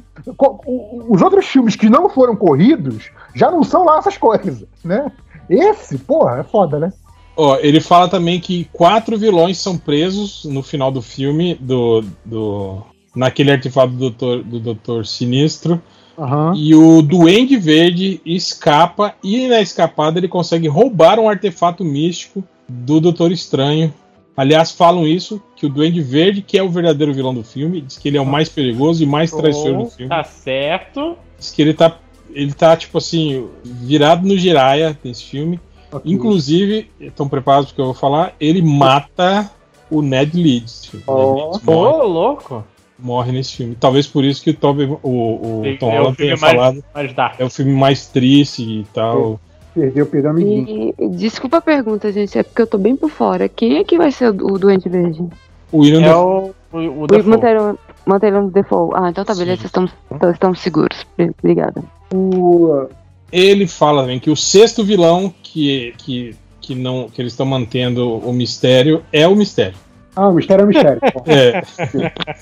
Os 1.09 1.21
outros 1.21 1.45
filmes 1.47 1.75
que 1.75 1.89
não 1.89 2.09
foram 2.09 2.35
corridos 2.35 3.09
já 3.33 3.49
não 3.49 3.63
são 3.63 3.83
lá 3.83 3.97
essas 3.97 4.17
coisas, 4.17 4.63
né? 4.83 5.11
Esse, 5.49 5.97
porra, 5.97 6.39
é 6.39 6.43
foda, 6.43 6.79
né? 6.79 6.93
Ó, 7.35 7.57
ele 7.57 7.81
fala 7.81 8.07
também 8.07 8.39
que 8.39 8.65
quatro 8.71 9.17
vilões 9.17 9.57
são 9.57 9.77
presos 9.77 10.45
no 10.45 10.61
final 10.61 10.91
do 10.91 11.01
filme, 11.01 11.55
do, 11.55 12.03
do 12.23 12.83
naquele 13.15 13.51
artefato 13.51 13.93
do 13.93 13.97
Doutor, 13.97 14.43
do 14.43 14.59
Doutor 14.59 15.05
Sinistro. 15.05 15.81
Uhum. 16.17 16.53
E 16.55 16.75
o 16.75 17.01
Duende 17.01 17.57
Verde 17.57 18.21
escapa, 18.25 19.15
e 19.23 19.47
na 19.47 19.61
escapada 19.61 20.19
ele 20.19 20.27
consegue 20.27 20.67
roubar 20.67 21.19
um 21.19 21.29
artefato 21.29 21.83
místico 21.83 22.43
do 22.67 22.99
Doutor 22.99 23.31
Estranho. 23.31 23.93
Aliás, 24.35 24.71
falam 24.71 25.05
isso, 25.05 25.41
que 25.55 25.65
o 25.65 25.69
Duende 25.69 26.01
Verde, 26.01 26.41
que 26.41 26.57
é 26.57 26.63
o 26.63 26.69
verdadeiro 26.69 27.13
vilão 27.13 27.33
do 27.33 27.43
filme, 27.43 27.81
diz 27.81 27.97
que 27.97 28.07
ele 28.07 28.17
é 28.17 28.21
o 28.21 28.25
mais 28.25 28.49
perigoso 28.49 29.03
e 29.03 29.05
mais 29.05 29.31
traiçoeiro 29.31 29.83
do 29.83 29.89
filme. 29.89 30.09
Tá 30.09 30.23
certo. 30.23 31.17
Diz 31.37 31.51
que 31.51 31.61
ele 31.61 31.73
tá, 31.73 31.97
ele 32.31 32.53
tá 32.53 32.75
tipo 32.75 32.97
assim, 32.97 33.47
virado 33.63 34.27
no 34.27 34.37
giraia 34.37 34.97
nesse 35.03 35.25
filme. 35.25 35.59
Okay. 35.91 36.13
Inclusive, 36.13 36.89
estão 36.99 37.27
preparados 37.27 37.67
porque 37.67 37.81
eu 37.81 37.85
vou 37.85 37.93
falar, 37.93 38.33
ele 38.39 38.61
mata 38.61 39.51
o 39.89 40.01
Ned 40.01 40.35
Leeds. 40.41 40.91
Oh, 41.05 41.51
oh 41.67 42.07
louco! 42.07 42.63
Morre 43.01 43.31
nesse 43.31 43.57
filme. 43.57 43.75
Talvez 43.79 44.07
por 44.07 44.23
isso 44.23 44.43
que 44.43 44.51
o, 44.51 44.53
Toby, 44.53 44.85
o, 45.01 45.61
o 45.61 45.77
Tom 45.79 45.91
é 45.91 45.97
Holland 45.97 46.17
tenha 46.17 46.37
mais, 46.37 46.53
falado. 46.53 46.83
Mais 46.93 47.15
é 47.39 47.43
o 47.43 47.49
filme 47.49 47.73
mais 47.73 48.07
triste 48.07 48.61
e 48.61 48.85
tal. 48.93 49.39
Perdeu, 49.73 50.05
perdeu 50.05 50.31
amiguinho. 50.31 50.93
E, 50.99 51.07
desculpa 51.09 51.57
a 51.57 51.61
pergunta, 51.61 52.11
gente, 52.11 52.37
é 52.37 52.43
porque 52.43 52.61
eu 52.61 52.67
tô 52.67 52.77
bem 52.77 52.95
por 52.95 53.09
fora. 53.09 53.49
Quem 53.49 53.77
é 53.77 53.83
que 53.83 53.97
vai 53.97 54.11
ser 54.11 54.29
o, 54.29 54.53
o 54.53 54.59
Doente 54.59 54.87
Verde? 54.87 55.25
O 55.71 55.79
William 55.79 56.05
é 56.05 56.15
o, 56.15 56.51
o, 56.71 57.03
o 57.03 57.07
Defoe. 57.07 57.77
Manteram 58.05 58.47
o 58.47 58.51
Default. 58.51 58.93
Ah, 58.95 59.09
então 59.09 59.23
tá 59.23 59.33
beleza, 59.35 59.65
estamos, 59.65 59.91
estamos 60.31 60.59
seguros. 60.59 61.05
Obrigada. 61.39 61.83
O, 62.13 62.87
ele 63.31 63.67
fala 63.67 64.01
também 64.01 64.19
que 64.19 64.29
o 64.29 64.35
sexto 64.35 64.83
vilão 64.83 65.33
que, 65.41 65.93
que, 65.97 66.35
que, 66.59 66.75
não, 66.75 67.09
que 67.09 67.21
eles 67.21 67.33
estão 67.33 67.45
mantendo 67.45 68.17
o 68.17 68.33
mistério 68.33 69.03
é 69.13 69.27
o 69.27 69.35
mistério. 69.35 69.77
Ah, 70.15 70.27
o 70.27 70.33
mistério 70.33 70.63
é 70.63 70.65
o 70.65 70.67
mistério. 70.67 71.01
é. 71.25 71.61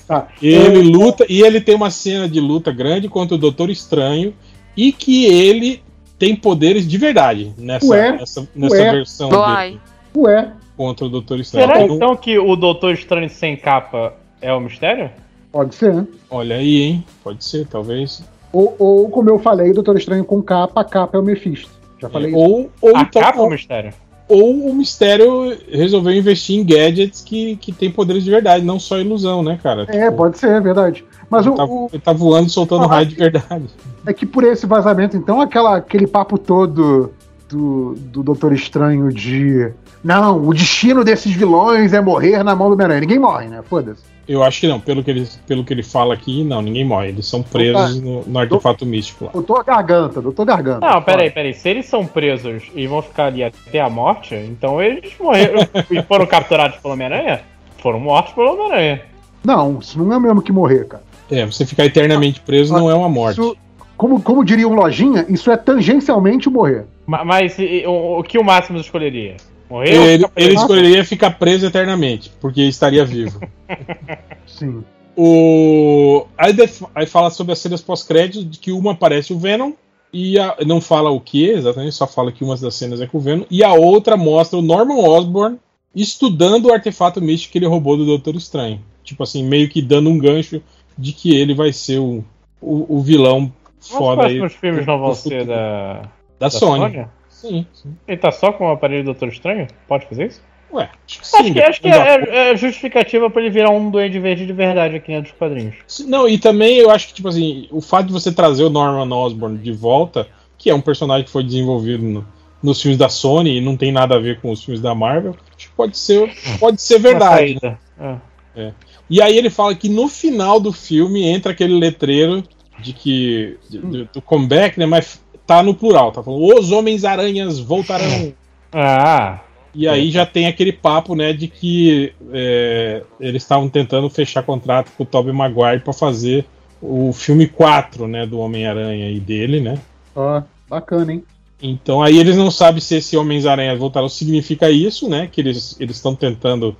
Tá. 0.06 0.28
Ele 0.42 0.82
luta 0.82 1.24
e 1.28 1.42
ele 1.42 1.60
tem 1.60 1.74
uma 1.74 1.90
cena 1.90 2.28
de 2.28 2.40
luta 2.40 2.72
grande 2.72 3.08
contra 3.08 3.34
o 3.34 3.38
Doutor 3.38 3.70
Estranho 3.70 4.34
e 4.76 4.92
que 4.92 5.26
ele 5.26 5.82
tem 6.18 6.34
poderes 6.34 6.86
de 6.86 6.98
verdade 6.98 7.54
nessa, 7.56 7.86
Ué? 7.86 8.12
nessa, 8.12 8.48
nessa 8.54 8.74
Ué? 8.74 8.92
versão 8.92 9.30
Ué? 9.30 9.64
dele. 9.64 9.80
Ué? 10.16 10.52
Contra 10.76 11.06
o 11.06 11.08
Doutor 11.08 11.40
Estranho. 11.40 11.66
Será 11.66 11.82
então 11.82 12.16
que 12.16 12.38
o 12.38 12.56
Doutor 12.56 12.92
Estranho 12.92 13.30
sem 13.30 13.56
capa 13.56 14.14
é 14.40 14.52
o 14.52 14.60
mistério? 14.60 15.10
Pode 15.52 15.74
ser, 15.74 15.94
né? 15.94 16.06
Olha 16.30 16.56
aí, 16.56 16.82
hein? 16.82 17.04
Pode 17.22 17.44
ser, 17.44 17.66
talvez. 17.66 18.22
Ou, 18.52 18.74
ou 18.78 19.08
como 19.10 19.30
eu 19.30 19.38
falei, 19.38 19.72
Doutor 19.72 19.96
Estranho 19.96 20.24
com 20.24 20.42
capa, 20.42 20.80
a 20.80 20.84
capa 20.84 21.16
é 21.16 21.20
o 21.20 21.22
Mephisto. 21.22 21.70
Já 22.00 22.08
falei 22.08 22.32
é, 22.32 22.36
Ou, 22.36 22.70
ou 22.80 22.96
a 22.96 23.02
então, 23.02 23.22
capa 23.22 23.38
é 23.38 23.42
o 23.42 23.50
mistério. 23.50 23.92
Ou 24.30 24.70
o 24.70 24.74
mistério 24.74 25.58
resolveu 25.68 26.14
investir 26.14 26.56
em 26.56 26.64
gadgets 26.64 27.20
que, 27.20 27.56
que 27.56 27.72
tem 27.72 27.90
poderes 27.90 28.22
de 28.22 28.30
verdade, 28.30 28.64
não 28.64 28.78
só 28.78 28.98
ilusão, 28.98 29.42
né, 29.42 29.58
cara? 29.60 29.82
É, 29.88 30.04
tipo, 30.04 30.16
pode 30.16 30.38
ser, 30.38 30.50
é 30.50 30.60
verdade. 30.60 31.04
Mas 31.28 31.44
ele, 31.44 31.54
o, 31.54 31.56
tá, 31.56 31.64
o... 31.64 31.90
ele 31.92 32.02
tá 32.02 32.12
voando 32.12 32.48
soltando 32.48 32.84
ah, 32.84 32.86
raio 32.86 33.06
de 33.06 33.16
verdade. 33.16 33.64
É 34.06 34.12
que 34.12 34.24
por 34.24 34.44
esse 34.44 34.66
vazamento, 34.66 35.16
então, 35.16 35.40
aquela, 35.40 35.76
aquele 35.76 36.06
papo 36.06 36.38
todo 36.38 37.12
do, 37.48 37.94
do 37.96 38.22
Doutor 38.22 38.52
Estranho 38.52 39.12
de. 39.12 39.72
Não, 40.02 40.46
o 40.46 40.54
destino 40.54 41.04
desses 41.04 41.32
vilões 41.32 41.92
é 41.92 42.00
morrer 42.00 42.42
na 42.42 42.54
mão 42.54 42.68
do 42.68 42.74
Homem-Aranha. 42.74 43.00
Ninguém 43.00 43.18
morre, 43.18 43.48
né? 43.48 43.60
Foda-se. 43.68 44.02
Eu 44.30 44.44
acho 44.44 44.60
que 44.60 44.68
não, 44.68 44.78
pelo 44.78 45.02
que 45.02 45.10
ele, 45.10 45.28
pelo 45.44 45.64
que 45.64 45.74
ele 45.74 45.82
fala 45.82 46.14
aqui, 46.14 46.44
não, 46.44 46.62
ninguém 46.62 46.84
morre. 46.84 47.08
Eles 47.08 47.26
são 47.26 47.42
presos 47.42 48.00
no, 48.00 48.22
no 48.24 48.38
artefato 48.38 48.84
do, 48.84 48.88
místico 48.88 49.24
lá. 49.24 49.32
Doutor 49.32 49.64
Garganta, 49.64 50.22
doutor 50.22 50.46
Garganta. 50.46 50.88
Não, 50.88 51.02
peraí, 51.02 51.32
peraí. 51.32 51.52
Se 51.52 51.68
eles 51.68 51.86
são 51.86 52.06
presos 52.06 52.62
e 52.72 52.86
vão 52.86 53.02
ficar 53.02 53.24
ali 53.24 53.42
até 53.42 53.80
a 53.80 53.90
morte, 53.90 54.36
então 54.36 54.80
eles 54.80 55.12
morreram 55.18 55.66
e 55.90 56.00
foram 56.02 56.26
capturados 56.26 56.78
pelo 56.78 56.94
Homem-Aranha? 56.94 57.40
Foram 57.78 57.98
mortos 57.98 58.32
pelo 58.32 58.52
Homem-Aranha. 58.52 59.02
Não, 59.44 59.80
isso 59.80 59.98
não 59.98 60.12
é 60.12 60.16
o 60.16 60.20
mesmo 60.20 60.42
que 60.42 60.52
morrer, 60.52 60.86
cara. 60.86 61.02
É, 61.28 61.44
você 61.44 61.66
ficar 61.66 61.84
eternamente 61.84 62.38
preso 62.38 62.72
não 62.72 62.88
é 62.88 62.94
uma 62.94 63.08
morte. 63.08 63.40
Isso, 63.40 63.56
como, 63.96 64.22
como 64.22 64.44
diria 64.44 64.68
um 64.68 64.74
lojinha, 64.74 65.26
isso 65.28 65.50
é 65.50 65.56
tangencialmente 65.56 66.48
morrer. 66.48 66.84
Mas, 67.04 67.26
mas 67.26 67.56
o, 67.84 68.20
o 68.20 68.22
que 68.22 68.38
o 68.38 68.44
Máximo 68.44 68.78
escolheria? 68.78 69.38
Morreu? 69.70 70.02
Ele, 70.02 70.26
ele 70.34 70.54
escolheria 70.54 71.04
ficar 71.04 71.30
preso 71.30 71.64
eternamente, 71.64 72.32
porque 72.40 72.62
estaria 72.62 73.04
vivo. 73.04 73.40
Sim. 74.44 74.82
O... 75.16 76.26
Aí, 76.36 76.52
aí 76.92 77.06
fala 77.06 77.30
sobre 77.30 77.52
as 77.52 77.60
cenas 77.60 77.80
pós-crédito, 77.80 78.44
de 78.44 78.58
que 78.58 78.72
uma 78.72 78.92
aparece 78.92 79.32
o 79.32 79.38
Venom, 79.38 79.72
e 80.12 80.36
a... 80.40 80.56
não 80.66 80.80
fala 80.80 81.10
o 81.10 81.20
que 81.20 81.48
exatamente, 81.48 81.94
só 81.94 82.06
fala 82.06 82.32
que 82.32 82.42
uma 82.42 82.56
das 82.56 82.74
cenas 82.74 83.00
é 83.00 83.06
com 83.06 83.18
o 83.18 83.20
Venom, 83.20 83.44
e 83.48 83.62
a 83.62 83.72
outra 83.72 84.16
mostra 84.16 84.58
o 84.58 84.62
Norman 84.62 84.98
Osborn 84.98 85.56
estudando 85.94 86.66
o 86.66 86.72
artefato 86.72 87.20
místico 87.20 87.52
que 87.52 87.58
ele 87.58 87.66
roubou 87.66 87.96
do 87.96 88.04
Doutor 88.04 88.34
Estranho. 88.34 88.80
Tipo 89.04 89.22
assim, 89.22 89.44
meio 89.44 89.68
que 89.68 89.80
dando 89.80 90.10
um 90.10 90.18
gancho 90.18 90.60
de 90.98 91.12
que 91.12 91.36
ele 91.36 91.54
vai 91.54 91.72
ser 91.72 91.98
o, 91.98 92.24
o, 92.60 92.96
o 92.96 93.00
vilão 93.00 93.52
foda 93.78 94.26
aí. 94.26 94.40
Os 94.40 94.52
filmes 94.52 94.84
não 94.84 94.98
vão 94.98 95.14
ser 95.14 95.44
da, 95.44 95.94
da, 95.94 96.10
da 96.40 96.50
Sony. 96.50 96.92
Sony? 96.92 97.06
Sim, 97.40 97.66
sim. 97.72 97.96
Ele 98.06 98.16
tá 98.18 98.30
só 98.30 98.52
com 98.52 98.66
o 98.66 98.70
aparelho 98.70 99.02
do 99.02 99.06
Doutor 99.06 99.28
Estranho? 99.28 99.66
Pode 99.88 100.06
fazer 100.06 100.26
isso? 100.26 100.42
Ué, 100.72 100.88
acho 101.06 101.20
que 101.20 101.26
sim. 101.26 101.36
Acho 101.36 101.52
que, 101.52 101.60
acho 101.60 101.80
que 101.80 101.88
é, 101.88 102.50
é, 102.52 102.56
justificativa 102.56 103.30
pra 103.30 103.40
ele 103.40 103.50
virar 103.50 103.70
um 103.70 103.90
Duende 103.90 104.20
Verde 104.20 104.46
de 104.46 104.52
verdade 104.52 104.96
aqui 104.96 105.08
dentro 105.08 105.30
dos 105.30 105.38
quadrinhos. 105.38 105.74
Não, 106.06 106.28
e 106.28 106.38
também 106.38 106.76
eu 106.76 106.90
acho 106.90 107.08
que, 107.08 107.14
tipo 107.14 107.28
assim, 107.28 107.66
o 107.70 107.80
fato 107.80 108.08
de 108.08 108.12
você 108.12 108.30
trazer 108.30 108.62
o 108.64 108.70
Norman 108.70 109.16
Osborn 109.16 109.58
de 109.58 109.72
volta, 109.72 110.28
que 110.58 110.70
é 110.70 110.74
um 110.74 110.80
personagem 110.80 111.24
que 111.24 111.30
foi 111.30 111.42
desenvolvido 111.42 112.04
no, 112.04 112.26
nos 112.62 112.80
filmes 112.80 112.98
da 112.98 113.08
Sony 113.08 113.56
e 113.56 113.60
não 113.60 113.76
tem 113.76 113.90
nada 113.90 114.16
a 114.16 114.20
ver 114.20 114.40
com 114.40 114.50
os 114.50 114.62
filmes 114.62 114.80
da 114.80 114.94
Marvel, 114.94 115.34
acho 115.56 115.68
que 115.68 115.74
pode 115.74 115.98
ser, 115.98 116.32
pode 116.60 116.80
ser 116.80 117.00
verdade. 117.00 117.58
Né? 117.62 117.78
É. 117.98 118.30
É. 118.54 118.72
E 119.08 119.20
aí 119.20 119.36
ele 119.36 119.50
fala 119.50 119.74
que 119.74 119.88
no 119.88 120.08
final 120.08 120.60
do 120.60 120.72
filme 120.72 121.24
entra 121.24 121.52
aquele 121.52 121.78
letreiro 121.78 122.42
de 122.78 122.92
que. 122.92 123.58
De, 123.68 123.78
de, 123.78 124.08
do 124.12 124.22
comeback, 124.22 124.78
né? 124.78 124.86
Mas 124.86 125.22
tá 125.50 125.64
no 125.64 125.74
plural, 125.74 126.12
tá 126.12 126.22
falando 126.22 126.44
os 126.44 126.70
Homens-Aranhas 126.70 127.58
voltarão. 127.58 128.32
Ah. 128.72 129.40
E 129.74 129.88
aí 129.88 130.08
já 130.08 130.24
tem 130.24 130.46
aquele 130.46 130.72
papo, 130.72 131.16
né, 131.16 131.32
de 131.32 131.48
que 131.48 132.12
é, 132.32 133.02
eles 133.18 133.42
estavam 133.42 133.68
tentando 133.68 134.08
fechar 134.08 134.44
contrato 134.44 134.92
com 134.96 135.02
o 135.02 135.06
Tobey 135.06 135.32
Maguire 135.32 135.80
para 135.80 135.92
fazer 135.92 136.46
o 136.80 137.12
filme 137.12 137.48
4, 137.48 138.06
né, 138.06 138.26
do 138.26 138.38
Homem-Aranha 138.38 139.10
e 139.10 139.18
dele, 139.18 139.60
né? 139.60 139.76
Ó, 140.14 140.38
oh, 140.38 140.42
bacana, 140.68 141.14
hein? 141.14 141.24
Então 141.60 142.00
aí 142.00 142.16
eles 142.16 142.36
não 142.36 142.50
sabem 142.50 142.80
se 142.80 142.94
esse 142.94 143.16
Homens-Aranha 143.16 143.74
voltaram 143.74 144.08
significa 144.08 144.70
isso, 144.70 145.08
né, 145.08 145.28
que 145.30 145.40
eles 145.40 145.76
estão 145.80 146.14
tentando 146.14 146.76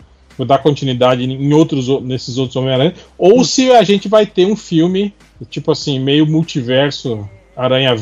dar 0.47 0.59
continuidade 0.59 1.25
em 1.25 1.53
outros 1.53 1.89
nesses 2.03 2.39
outros 2.39 2.55
Homem-Aranha, 2.55 2.95
ou 3.19 3.43
se 3.45 3.73
a 3.73 3.83
gente 3.83 4.09
vai 4.09 4.27
ter 4.27 4.47
um 4.47 4.55
filme 4.55 5.13
tipo 5.49 5.73
assim, 5.73 5.99
meio 5.99 6.25
multiverso, 6.25 7.29
Aranha 7.57 7.97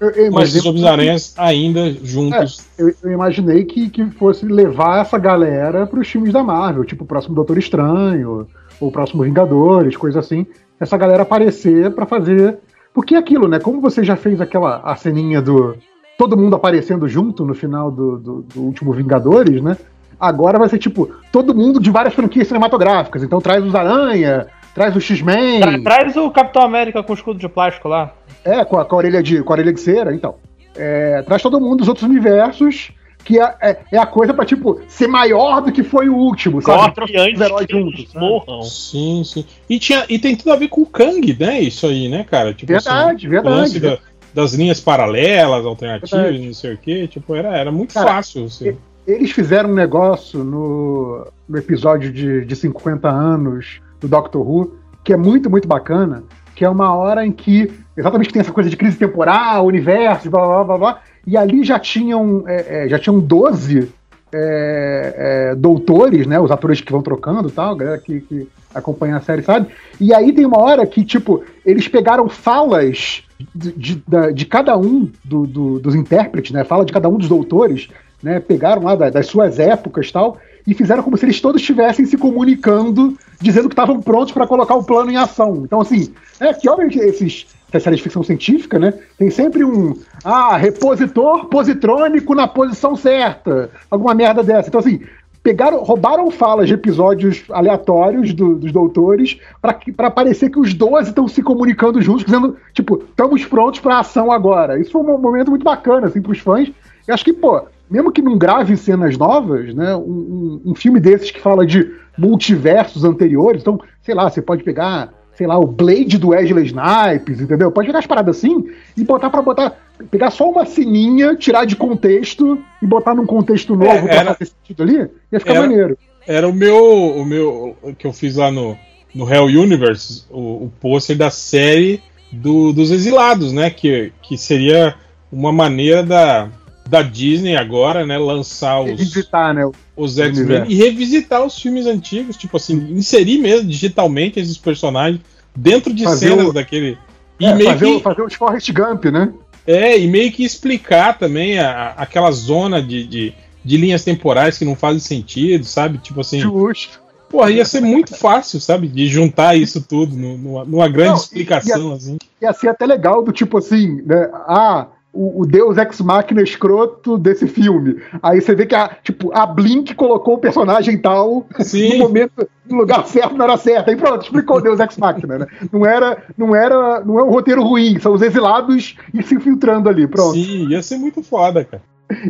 Eu, 0.00 0.10
eu 0.10 0.30
com 0.30 0.40
esses 0.40 0.64
Homens-Aranhas 0.64 1.34
ainda 1.38 1.90
juntos. 1.90 2.66
É, 2.78 2.82
eu, 2.82 2.94
eu, 3.02 3.12
imaginei 3.12 3.64
que, 3.64 3.88
que 3.88 4.04
fosse 4.10 4.44
levar 4.44 5.00
essa 5.00 5.18
galera 5.18 5.86
para 5.86 6.00
os 6.00 6.08
filmes 6.08 6.32
da 6.32 6.42
Marvel, 6.42 6.84
tipo 6.84 7.04
o 7.04 7.06
próximo 7.06 7.34
Doutor 7.34 7.56
Estranho, 7.56 8.46
ou 8.78 8.88
o 8.88 8.92
próximo 8.92 9.22
Vingadores, 9.22 9.96
coisa 9.96 10.20
assim. 10.20 10.46
Essa 10.78 10.96
galera 10.96 11.22
aparecer 11.22 11.90
para 11.92 12.04
fazer. 12.04 12.58
Porque 12.92 13.14
é 13.14 13.18
aquilo, 13.18 13.48
né? 13.48 13.58
Como 13.58 13.80
você 13.80 14.04
já 14.04 14.16
fez 14.16 14.40
aquela 14.40 14.80
a 14.84 14.94
ceninha 14.96 15.40
do. 15.40 15.76
Todo 16.18 16.36
mundo 16.36 16.56
aparecendo 16.56 17.06
junto 17.08 17.44
no 17.44 17.54
final 17.54 17.90
do, 17.90 18.18
do, 18.18 18.42
do 18.42 18.60
último 18.62 18.92
Vingadores, 18.92 19.60
né? 19.60 19.76
Agora 20.18 20.58
vai 20.58 20.68
ser 20.68 20.78
tipo, 20.78 21.10
todo 21.30 21.54
mundo 21.54 21.78
de 21.78 21.90
várias 21.90 22.14
franquias 22.14 22.48
cinematográficas. 22.48 23.22
Então 23.22 23.38
traz 23.38 23.62
os 23.62 23.74
Aranha, 23.74 24.46
traz 24.76 24.94
o 24.94 25.00
X-Men. 25.00 25.60
Tra 25.60 25.82
traz 25.82 26.16
o 26.16 26.30
Capitão 26.30 26.62
América 26.62 27.02
com 27.02 27.12
o 27.12 27.16
escudo 27.16 27.40
de 27.40 27.48
plástico 27.48 27.88
lá. 27.88 28.12
É, 28.44 28.62
com 28.62 28.78
a, 28.78 28.84
com 28.84 28.94
a, 28.94 28.98
orelha, 28.98 29.22
de, 29.22 29.42
com 29.42 29.52
a 29.52 29.56
orelha 29.56 29.72
de 29.72 29.80
cera, 29.80 30.14
então. 30.14 30.34
É, 30.76 31.22
traz 31.22 31.40
todo 31.40 31.58
mundo 31.58 31.78
dos 31.78 31.88
outros 31.88 32.06
universos 32.06 32.92
que 33.24 33.40
é, 33.40 33.54
é, 33.60 33.78
é, 33.90 33.98
a 33.98 34.06
coisa 34.06 34.32
pra, 34.32 34.44
tipo, 34.44 34.80
ser 34.86 35.08
maior 35.08 35.60
do 35.62 35.72
que 35.72 35.82
foi 35.82 36.08
o 36.08 36.14
último, 36.14 36.60
sabe? 36.62 36.94
Corre 36.94 37.18
antes 37.18 37.40
heróis 37.40 37.66
juntos. 37.68 38.14
Morram. 38.14 38.62
Sim, 38.62 39.22
sim. 39.24 39.44
E, 39.68 39.80
tinha, 39.80 40.04
e 40.08 40.18
tem 40.18 40.36
tudo 40.36 40.52
a 40.52 40.56
ver 40.56 40.68
com 40.68 40.82
o 40.82 40.86
Kang, 40.86 41.36
né? 41.40 41.60
Isso 41.60 41.86
aí, 41.86 42.08
né, 42.08 42.22
cara? 42.22 42.54
Tipo, 42.54 42.72
verdade, 42.72 43.26
assim, 43.26 43.28
verdade. 43.28 43.80
Da, 43.80 43.98
das 44.32 44.52
linhas 44.52 44.78
paralelas, 44.78 45.64
alternativas, 45.64 46.10
verdade. 46.10 46.46
não 46.46 46.54
sei 46.54 46.74
o 46.74 46.78
quê. 46.78 47.08
Tipo, 47.08 47.34
era, 47.34 47.56
era 47.56 47.72
muito 47.72 47.94
cara, 47.94 48.06
fácil. 48.06 48.44
Assim. 48.44 48.76
Eles 49.06 49.32
fizeram 49.32 49.70
um 49.70 49.74
negócio 49.74 50.44
no, 50.44 51.26
no 51.48 51.58
episódio 51.58 52.12
de, 52.12 52.44
de 52.44 52.54
50 52.54 53.08
anos 53.08 53.80
do 54.00 54.08
Doctor 54.08 54.46
Who, 54.46 54.76
que 55.04 55.12
é 55.12 55.16
muito, 55.16 55.48
muito 55.48 55.68
bacana, 55.68 56.24
que 56.54 56.64
é 56.64 56.68
uma 56.68 56.94
hora 56.94 57.24
em 57.24 57.32
que 57.32 57.70
exatamente 57.96 58.32
tem 58.32 58.40
essa 58.40 58.52
coisa 58.52 58.68
de 58.68 58.76
crise 58.76 58.96
temporal, 58.96 59.66
universo, 59.66 60.30
blá 60.30 60.44
blá 60.46 60.64
blá 60.64 60.78
blá, 60.78 61.00
e 61.26 61.36
ali 61.36 61.64
já 61.64 61.78
tinham, 61.78 62.44
é, 62.46 62.84
é, 62.84 62.88
já 62.88 62.98
tinham 62.98 63.18
12 63.18 63.92
é, 64.34 65.50
é, 65.52 65.54
doutores, 65.54 66.26
né? 66.26 66.38
Os 66.38 66.50
atores 66.50 66.80
que 66.80 66.92
vão 66.92 67.02
trocando 67.02 67.50
tal, 67.50 67.72
a 67.72 67.76
galera 67.76 67.98
que, 67.98 68.20
que 68.20 68.48
acompanha 68.74 69.16
a 69.16 69.20
série, 69.20 69.42
sabe? 69.42 69.68
E 70.00 70.12
aí 70.12 70.32
tem 70.32 70.44
uma 70.44 70.60
hora 70.60 70.86
que, 70.86 71.04
tipo, 71.04 71.42
eles 71.64 71.88
pegaram 71.88 72.28
falas 72.28 73.22
de, 73.54 73.72
de, 73.72 74.02
de 74.34 74.46
cada 74.46 74.76
um 74.76 75.10
do, 75.24 75.46
do, 75.46 75.78
dos 75.78 75.94
intérpretes, 75.94 76.52
né? 76.52 76.64
Fala 76.64 76.84
de 76.84 76.92
cada 76.92 77.08
um 77.08 77.16
dos 77.16 77.28
doutores, 77.28 77.88
né? 78.22 78.40
Pegaram 78.40 78.82
lá 78.82 78.94
das, 78.94 79.12
das 79.12 79.26
suas 79.26 79.58
épocas 79.58 80.10
tal, 80.12 80.38
e 80.66 80.74
fizeram 80.74 81.02
como 81.02 81.16
se 81.16 81.24
eles 81.24 81.40
todos 81.40 81.60
estivessem 81.60 82.04
se 82.06 82.16
comunicando, 82.16 83.16
dizendo 83.40 83.68
que 83.68 83.72
estavam 83.74 84.00
prontos 84.00 84.32
para 84.32 84.46
colocar 84.46 84.74
o 84.74 84.84
plano 84.84 85.10
em 85.10 85.16
ação. 85.16 85.62
Então, 85.64 85.80
assim, 85.80 86.12
é 86.40 86.52
que 86.52 86.68
obviamente 86.68 86.98
esses 86.98 87.46
séries 87.80 87.98
de 87.98 88.02
ficção 88.02 88.22
científica, 88.22 88.78
né? 88.78 88.94
Tem 89.18 89.30
sempre 89.30 89.64
um 89.64 89.94
ah, 90.24 90.56
repositor 90.56 91.46
positrônico 91.46 92.34
na 92.34 92.48
posição 92.48 92.96
certa. 92.96 93.70
Alguma 93.90 94.14
merda 94.14 94.42
dessa. 94.42 94.68
Então, 94.68 94.80
assim, 94.80 95.00
pegaram, 95.42 95.82
roubaram 95.82 96.30
falas 96.30 96.66
de 96.68 96.74
episódios 96.74 97.44
aleatórios 97.50 98.32
do, 98.32 98.56
dos 98.56 98.72
doutores 98.72 99.38
para 99.60 100.10
parecer 100.10 100.50
que 100.50 100.58
os 100.58 100.74
12 100.74 101.10
estão 101.10 101.28
se 101.28 101.42
comunicando 101.42 102.00
juntos, 102.00 102.24
dizendo, 102.24 102.56
tipo, 102.72 103.02
estamos 103.08 103.44
prontos 103.44 103.80
para 103.80 104.00
ação 104.00 104.32
agora. 104.32 104.80
Isso 104.80 104.92
foi 104.92 105.02
um 105.02 105.18
momento 105.18 105.50
muito 105.50 105.64
bacana, 105.64 106.06
assim, 106.06 106.20
pros 106.20 106.38
fãs. 106.38 106.70
Eu 107.06 107.14
acho 107.14 107.24
que, 107.24 107.32
pô, 107.32 107.62
mesmo 107.90 108.12
que 108.12 108.22
não 108.22 108.36
grave 108.36 108.76
cenas 108.76 109.16
novas, 109.16 109.74
né? 109.74 109.94
Um, 109.96 110.60
um, 110.64 110.70
um, 110.70 110.74
filme 110.74 111.00
desses 111.00 111.30
que 111.30 111.40
fala 111.40 111.66
de 111.66 111.90
multiversos 112.18 113.04
anteriores, 113.04 113.62
então, 113.62 113.80
sei 114.02 114.14
lá, 114.14 114.28
você 114.28 114.42
pode 114.42 114.62
pegar, 114.62 115.12
sei 115.34 115.46
lá, 115.46 115.58
o 115.58 115.66
Blade 115.66 116.18
do 116.18 116.28
Wesley 116.30 116.66
Snipes, 116.66 117.40
entendeu? 117.40 117.70
Pode 117.70 117.86
pegar 117.86 118.00
as 118.00 118.06
paradas 118.06 118.36
assim 118.36 118.64
e 118.96 119.04
botar 119.04 119.30
para 119.30 119.42
botar, 119.42 119.76
pegar 120.10 120.30
só 120.30 120.50
uma 120.50 120.64
sininha, 120.64 121.36
tirar 121.36 121.64
de 121.64 121.76
contexto 121.76 122.58
e 122.82 122.86
botar 122.86 123.14
num 123.14 123.26
contexto 123.26 123.76
novo 123.76 124.08
é, 124.08 124.14
era, 124.14 124.24
pra 124.24 124.34
fazer 124.34 124.50
sentido 124.50 124.82
ali, 124.82 125.10
ia 125.30 125.40
ficar 125.40 125.52
era, 125.52 125.60
maneiro. 125.60 125.98
Era 126.26 126.48
o 126.48 126.52
meu, 126.52 127.16
o 127.16 127.24
meu, 127.24 127.76
que 127.98 128.06
eu 128.06 128.12
fiz 128.12 128.36
lá 128.36 128.50
no, 128.50 128.76
no 129.14 129.32
Hell 129.32 129.44
Universe, 129.44 130.24
o, 130.30 130.64
o 130.64 130.72
pôster 130.80 131.16
da 131.16 131.30
série 131.30 132.02
do, 132.32 132.72
dos 132.72 132.90
exilados, 132.90 133.52
né? 133.52 133.70
Que, 133.70 134.12
que 134.22 134.36
seria 134.36 134.94
uma 135.30 135.52
maneira 135.52 136.02
da 136.02 136.48
da 136.86 137.02
Disney 137.02 137.56
agora, 137.56 138.06
né? 138.06 138.16
Lançar 138.16 138.80
os, 138.80 138.90
revisitar, 138.90 139.52
né, 139.52 139.70
os 139.96 140.18
X-Men 140.18 140.64
e 140.68 140.74
revisitar 140.74 141.44
os 141.44 141.58
filmes 141.58 141.86
antigos, 141.86 142.36
tipo 142.36 142.56
assim, 142.56 142.74
inserir 142.92 143.38
mesmo 143.38 143.68
digitalmente 143.68 144.38
esses 144.38 144.56
personagens 144.56 145.20
dentro 145.54 145.92
de 145.92 146.04
fazer 146.04 146.28
cenas 146.28 146.46
o, 146.46 146.52
daquele. 146.52 146.96
E 147.40 147.46
é, 147.46 147.54
meio 147.54 147.70
fazer, 147.70 147.86
que, 147.86 148.00
fazer 148.00 148.22
os 148.22 148.34
Forrest 148.34 148.72
Gump, 148.72 149.06
né? 149.06 149.32
É, 149.66 149.98
e 149.98 150.06
meio 150.06 150.30
que 150.30 150.44
explicar 150.44 151.18
também 151.18 151.58
a, 151.58 151.88
aquela 151.96 152.30
zona 152.30 152.80
de, 152.80 153.04
de, 153.04 153.34
de, 153.64 153.76
linhas 153.76 154.04
temporais 154.04 154.56
que 154.56 154.64
não 154.64 154.76
fazem 154.76 155.00
sentido, 155.00 155.64
sabe? 155.64 155.98
Tipo 155.98 156.20
assim. 156.20 156.38
Justo. 156.40 157.04
Porra, 157.28 157.50
ia 157.50 157.64
ser 157.64 157.80
muito 157.80 158.14
fácil, 158.14 158.60
sabe? 158.60 158.86
De 158.86 159.08
juntar 159.08 159.56
isso 159.56 159.82
tudo 159.82 160.14
numa, 160.14 160.64
numa 160.64 160.88
grande 160.88 161.10
não, 161.10 161.16
explicação, 161.16 161.88
ia, 161.88 161.96
assim. 161.96 162.18
Ia 162.40 162.52
ser 162.52 162.68
até 162.68 162.86
legal 162.86 163.24
do 163.24 163.32
tipo 163.32 163.58
assim, 163.58 164.00
né? 164.02 164.30
Ah, 164.46 164.86
o, 165.16 165.42
o 165.42 165.46
Deus 165.46 165.78
Ex 165.78 166.00
Machina 166.00 166.42
escroto 166.42 167.16
desse 167.16 167.46
filme. 167.46 167.96
Aí 168.22 168.40
você 168.40 168.54
vê 168.54 168.66
que 168.66 168.74
a, 168.74 168.96
tipo, 169.02 169.30
a 169.34 169.46
Blink 169.46 169.94
colocou 169.94 170.34
o 170.34 170.38
personagem 170.38 170.98
tal 170.98 171.46
Sim. 171.60 171.94
no 171.94 171.98
momento, 172.00 172.46
no 172.68 172.76
lugar 172.76 173.06
certo, 173.06 173.34
não 173.34 173.44
era 173.44 173.56
certo. 173.56 173.88
Aí 173.88 173.96
pronto, 173.96 174.22
explicou 174.22 174.58
o 174.58 174.60
Deus 174.60 174.78
Ex 174.78 174.98
Machina, 174.98 175.38
né? 175.38 175.46
Não 175.72 175.86
era, 175.86 176.22
não 176.36 176.54
era, 176.54 177.00
não 177.00 177.18
é 177.18 177.24
um 177.24 177.30
roteiro 177.30 177.62
ruim, 177.62 177.98
são 177.98 178.12
os 178.12 178.22
exilados 178.22 178.96
e 179.14 179.22
se 179.22 179.34
infiltrando 179.34 179.88
ali, 179.88 180.06
pronto. 180.06 180.34
Sim, 180.34 180.68
ia 180.68 180.82
ser 180.82 180.98
muito 180.98 181.22
foda, 181.22 181.64
cara. 181.64 181.82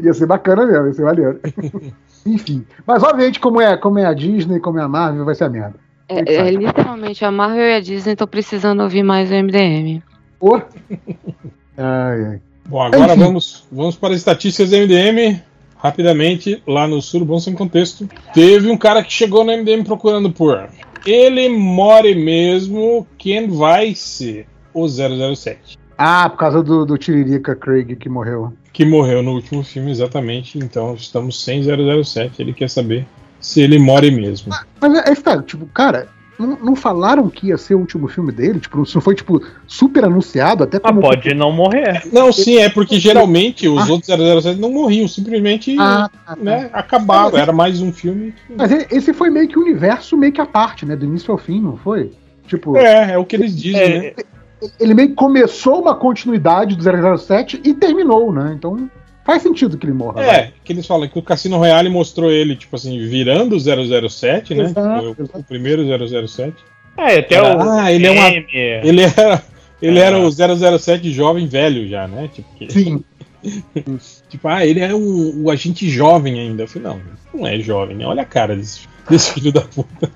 Ia 0.02 0.14
ser 0.14 0.26
bacana 0.26 0.64
mesmo, 0.64 0.86
ia 0.86 0.92
ser 0.92 1.02
maneiro. 1.02 1.40
Enfim. 2.24 2.64
Mas 2.86 3.02
obviamente, 3.02 3.40
como 3.40 3.60
é, 3.60 3.76
como 3.76 3.98
é 3.98 4.06
a 4.06 4.14
Disney, 4.14 4.60
como 4.60 4.78
é 4.78 4.82
a 4.82 4.88
Marvel, 4.88 5.24
vai 5.24 5.34
ser 5.34 5.44
a 5.44 5.48
merda. 5.48 5.74
É, 6.08 6.34
é, 6.34 6.50
literalmente, 6.50 7.24
a 7.24 7.30
Marvel 7.30 7.64
e 7.64 7.74
a 7.74 7.80
Disney 7.80 8.12
estão 8.12 8.26
precisando 8.26 8.82
ouvir 8.82 9.02
mais 9.02 9.30
o 9.30 9.34
MDM. 9.34 10.02
Pô. 10.38 10.60
Ai, 11.78 12.24
ai. 12.24 12.40
Bom, 12.68 12.82
agora 12.82 13.14
vamos, 13.14 13.64
vamos 13.70 13.96
para 13.96 14.14
as 14.14 14.20
estatísticas 14.20 14.70
do 14.70 14.76
MDM. 14.76 15.40
Rapidamente, 15.76 16.62
lá 16.66 16.88
no 16.88 17.00
Sul, 17.00 17.24
bom 17.24 17.38
sem 17.38 17.54
contexto. 17.54 18.08
Teve 18.32 18.70
um 18.70 18.76
cara 18.76 19.04
que 19.04 19.12
chegou 19.12 19.44
no 19.44 19.52
MDM 19.52 19.84
procurando 19.84 20.32
por 20.32 20.68
ele 21.06 21.48
more 21.48 22.14
mesmo 22.14 23.06
quem 23.16 23.48
vai 23.48 23.94
ser 23.94 24.46
o 24.74 24.88
007. 24.88 25.78
Ah, 25.96 26.28
por 26.28 26.38
causa 26.38 26.62
do, 26.62 26.84
do 26.84 26.98
Tiririca 26.98 27.54
Craig 27.54 27.96
que 27.96 28.08
morreu. 28.08 28.52
Que 28.72 28.84
morreu 28.84 29.22
no 29.22 29.32
último 29.32 29.62
filme, 29.62 29.90
exatamente. 29.90 30.58
Então 30.58 30.94
estamos 30.94 31.42
sem 31.42 31.62
007. 31.62 32.42
Ele 32.42 32.52
quer 32.52 32.68
saber 32.68 33.06
se 33.40 33.62
ele 33.62 33.78
more 33.78 34.10
mesmo. 34.10 34.52
Mas 34.80 34.94
é, 34.94 35.12
é 35.12 35.14
tá, 35.14 35.40
tipo, 35.42 35.64
cara, 35.66 36.08
não, 36.38 36.58
não, 36.62 36.76
falaram 36.76 37.28
que 37.28 37.48
ia 37.48 37.56
ser 37.56 37.74
o 37.74 37.78
último 37.78 38.08
filme 38.08 38.30
dele? 38.30 38.60
Tipo, 38.60 38.82
isso 38.82 39.00
foi, 39.00 39.14
tipo, 39.14 39.42
super 39.66 40.04
anunciado, 40.04 40.64
até 40.64 40.78
como. 40.78 41.00
Ah, 41.00 41.02
pode 41.02 41.34
não 41.34 41.52
morrer. 41.52 42.02
Não, 42.12 42.32
sim, 42.32 42.58
é 42.58 42.68
porque 42.68 42.98
geralmente 42.98 43.68
os 43.68 43.88
ah. 43.88 43.92
outros 43.92 44.42
007 44.42 44.60
não 44.60 44.70
morriam, 44.70 45.08
simplesmente 45.08 45.76
ah, 45.78 46.10
tá, 46.26 46.34
tá. 46.34 46.42
né, 46.42 46.68
acabavam. 46.72 47.38
Era 47.38 47.52
mais 47.52 47.80
um 47.80 47.92
filme. 47.92 48.32
Que... 48.46 48.54
Mas 48.56 48.70
esse 48.90 49.12
foi 49.12 49.30
meio 49.30 49.48
que 49.48 49.58
o 49.58 49.62
universo 49.62 50.16
meio 50.16 50.32
que 50.32 50.40
a 50.40 50.46
parte, 50.46 50.84
né? 50.84 50.94
Do 50.94 51.06
início 51.06 51.32
ao 51.32 51.38
fim, 51.38 51.60
não 51.60 51.76
foi? 51.76 52.12
Tipo. 52.46 52.76
É, 52.76 53.12
é 53.12 53.18
o 53.18 53.24
que 53.24 53.36
eles 53.36 53.56
dizem, 53.56 53.82
é, 53.82 53.98
né? 53.98 54.12
Ele 54.80 54.94
meio 54.94 55.08
que 55.10 55.14
começou 55.14 55.80
uma 55.80 55.94
continuidade 55.94 56.76
do 56.76 57.18
007 57.18 57.60
e 57.64 57.74
terminou, 57.74 58.32
né? 58.32 58.52
Então. 58.56 58.90
Faz 59.26 59.42
sentido 59.42 59.76
que 59.76 59.84
ele 59.84 59.92
morra. 59.92 60.22
É, 60.22 60.26
vai. 60.26 60.52
que 60.64 60.72
eles 60.72 60.86
falam 60.86 61.08
que 61.08 61.18
o 61.18 61.22
Cassino 61.22 61.58
Royale 61.58 61.88
mostrou 61.88 62.30
ele, 62.30 62.54
tipo 62.54 62.76
assim, 62.76 62.96
virando 63.08 63.56
o 63.56 64.08
007, 64.08 64.54
né? 64.54 64.64
Exato, 64.66 65.16
o, 65.18 65.38
o, 65.40 65.42
primeiro 65.42 65.82
007. 66.28 66.54
É, 66.96 67.18
até 67.18 67.34
era, 67.34 67.56
o. 67.56 67.68
Ah, 67.68 67.92
ele 67.92 68.06
é 68.06 68.10
uma. 68.12 68.28
Ele 68.28 69.02
era. 69.02 69.42
Ele 69.82 69.98
é. 69.98 70.02
era 70.02 70.18
o 70.20 70.30
007 70.78 71.10
jovem 71.10 71.48
velho 71.48 71.88
já, 71.88 72.06
né? 72.06 72.30
Tipo, 72.32 72.48
que... 72.54 72.72
Sim. 72.72 73.04
tipo, 74.30 74.46
ah, 74.46 74.64
ele 74.64 74.78
é 74.78 74.94
o, 74.94 75.42
o, 75.42 75.50
agente 75.50 75.90
jovem 75.90 76.38
ainda. 76.38 76.62
Eu 76.62 76.68
falei, 76.68 76.88
não, 76.88 77.00
não 77.34 77.46
é 77.48 77.58
jovem, 77.58 77.96
né? 77.96 78.06
Olha 78.06 78.22
a 78.22 78.26
cara 78.26 78.54
desse, 78.54 78.88
desse 79.10 79.32
filho 79.34 79.50
da 79.50 79.62
puta. 79.62 80.08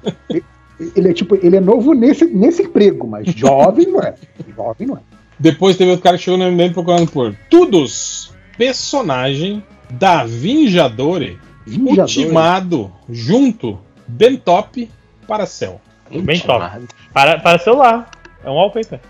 Ele 0.94 1.08
é 1.08 1.12
tipo, 1.12 1.34
ele 1.34 1.56
é 1.56 1.60
novo 1.60 1.94
nesse, 1.94 2.26
nesse 2.26 2.62
emprego, 2.62 3.08
mas 3.08 3.26
jovem 3.34 3.86
não 3.88 4.00
é. 4.00 4.14
Jovem 4.56 4.86
não 4.86 4.96
é. 4.96 5.00
Depois 5.36 5.76
teve 5.76 5.90
outro 5.90 6.04
cara 6.04 6.16
que 6.16 6.22
chegou 6.22 6.38
no 6.38 6.48
MDM 6.50 6.72
procurando 6.72 7.10
por 7.10 7.34
Todos 7.50 8.30
personagem 8.60 9.64
da 9.88 10.22
Vingadore, 10.22 11.38
Vingadore. 11.66 12.00
ultimado 12.00 12.92
junto 13.08 13.78
bem 14.06 14.36
top 14.36 14.90
para 15.26 15.46
céu. 15.46 15.80
Bem 16.10 16.38
top. 16.40 16.86
Para, 17.10 17.40
para 17.40 17.58
celular. 17.58 18.10
É 18.44 18.50
um 18.50 18.54
wallpaper. 18.54 19.00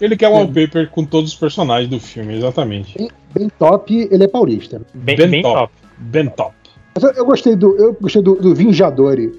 Ele 0.00 0.16
quer 0.16 0.28
um 0.28 0.34
wallpaper 0.34 0.88
com 0.90 1.04
todos 1.04 1.32
os 1.32 1.36
personagens 1.36 1.90
do 1.90 1.98
filme, 1.98 2.36
exatamente. 2.36 2.96
Bem, 2.96 3.10
bem 3.34 3.48
top, 3.58 4.08
ele 4.12 4.22
é 4.22 4.28
paulista. 4.28 4.80
Bem 5.98 6.28
top. 6.28 6.54
Eu, 7.16 7.26
gostei 7.26 7.56
do, 7.56 7.76
eu 7.76 7.96
gostei 8.00 8.22
do, 8.22 8.36
do 8.36 8.54
Vingadore. 8.54 9.32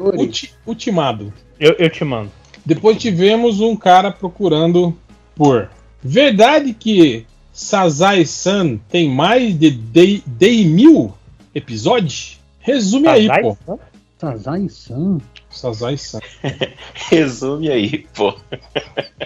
Ulti, 0.00 0.52
ultimado. 0.66 1.32
Eu, 1.60 1.76
eu 1.78 1.88
te 1.88 2.04
mando. 2.04 2.32
Depois 2.64 2.96
tivemos 2.98 3.60
um 3.60 3.76
cara 3.76 4.10
procurando 4.10 4.96
por. 5.36 5.70
Verdade 6.02 6.72
que 6.72 7.24
Sazai-san 7.56 8.76
tem 8.90 9.08
mais 9.08 9.58
de 9.58 9.70
10 9.70 10.66
mil 10.66 11.14
episódios? 11.54 12.38
Resume 12.60 13.08
aí, 13.08 13.28
pô. 13.40 13.56
Sazai-san? 14.18 15.16
Sazai-san. 15.48 16.20
Resume 17.10 17.70
aí, 17.70 18.06
pô. 18.14 18.34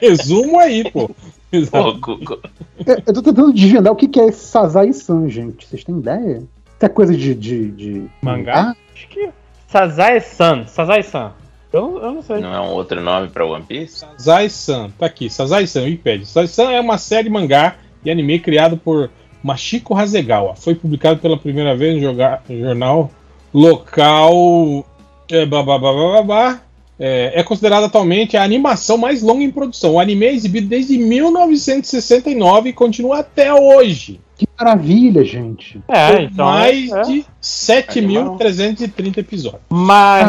Resumo 0.00 0.60
aí, 0.60 0.89
pô. 0.92 1.09
pô 1.50 2.39
é, 2.86 3.02
eu 3.05 3.12
tô 3.15 3.20
tentando 3.20 3.52
desvendar 3.52 3.92
o 3.92 3.97
que 3.97 4.20
é 4.20 4.28
esse 4.28 4.47
Sazai-san, 4.47 5.28
gente. 5.28 5.67
Vocês 5.67 5.83
têm 5.83 5.99
ideia? 5.99 6.36
Isso 6.36 6.86
é 6.86 6.89
coisa 6.89 7.17
de. 7.17 7.34
de, 7.34 7.70
de... 7.73 8.10
Mangá? 8.23 8.76
Acho 8.94 9.09
que. 9.09 9.28
Sazai-san. 9.67 10.68
Sazai-san. 10.68 11.33
Eu, 11.73 11.99
eu, 11.99 12.12
não 12.12 12.23
sei. 12.23 12.39
Não 12.41 12.55
é 12.55 12.60
um 12.60 12.70
outro 12.70 13.00
nome 13.00 13.26
pra 13.26 13.44
One 13.44 13.65
Piece? 13.65 13.99
Sazai-san. 13.99 14.91
Tá 14.97 15.07
aqui. 15.07 15.28
Sazai-san, 15.28 15.83
Wikipedia. 15.83 16.26
Sazai-san 16.26 16.70
é 16.70 16.81
uma 16.81 16.97
série 16.97 17.28
mangá 17.28 17.76
e 18.04 18.10
anime 18.10 18.38
criado 18.38 18.76
por 18.76 19.10
Machiko 19.42 19.94
Hasegawa. 19.94 20.54
Foi 20.56 20.74
publicado 20.74 21.20
pela 21.20 21.36
primeira 21.36 21.76
vez 21.76 22.00
no 22.00 22.14
jornal 22.48 23.10
local. 23.52 24.84
É, 25.30 25.46
babá, 25.46 26.60
é, 26.98 27.32
é 27.40 27.42
considerada 27.42 27.86
atualmente 27.86 28.36
a 28.36 28.42
animação 28.42 28.98
mais 28.98 29.22
longa 29.22 29.42
em 29.42 29.50
produção. 29.50 29.94
O 29.94 30.00
anime 30.00 30.26
é 30.26 30.34
exibido 30.34 30.68
desde 30.68 30.98
1969 30.98 32.68
e 32.68 32.72
continua 32.72 33.20
até 33.20 33.54
hoje. 33.54 34.20
Que 34.36 34.46
maravilha, 34.58 35.24
gente. 35.24 35.80
É, 35.88 36.22
então, 36.22 36.46
mais 36.46 36.90
é. 36.90 37.02
de 37.02 37.24
7.330 37.42 39.18
episódios. 39.18 39.62
Mas. 39.70 40.28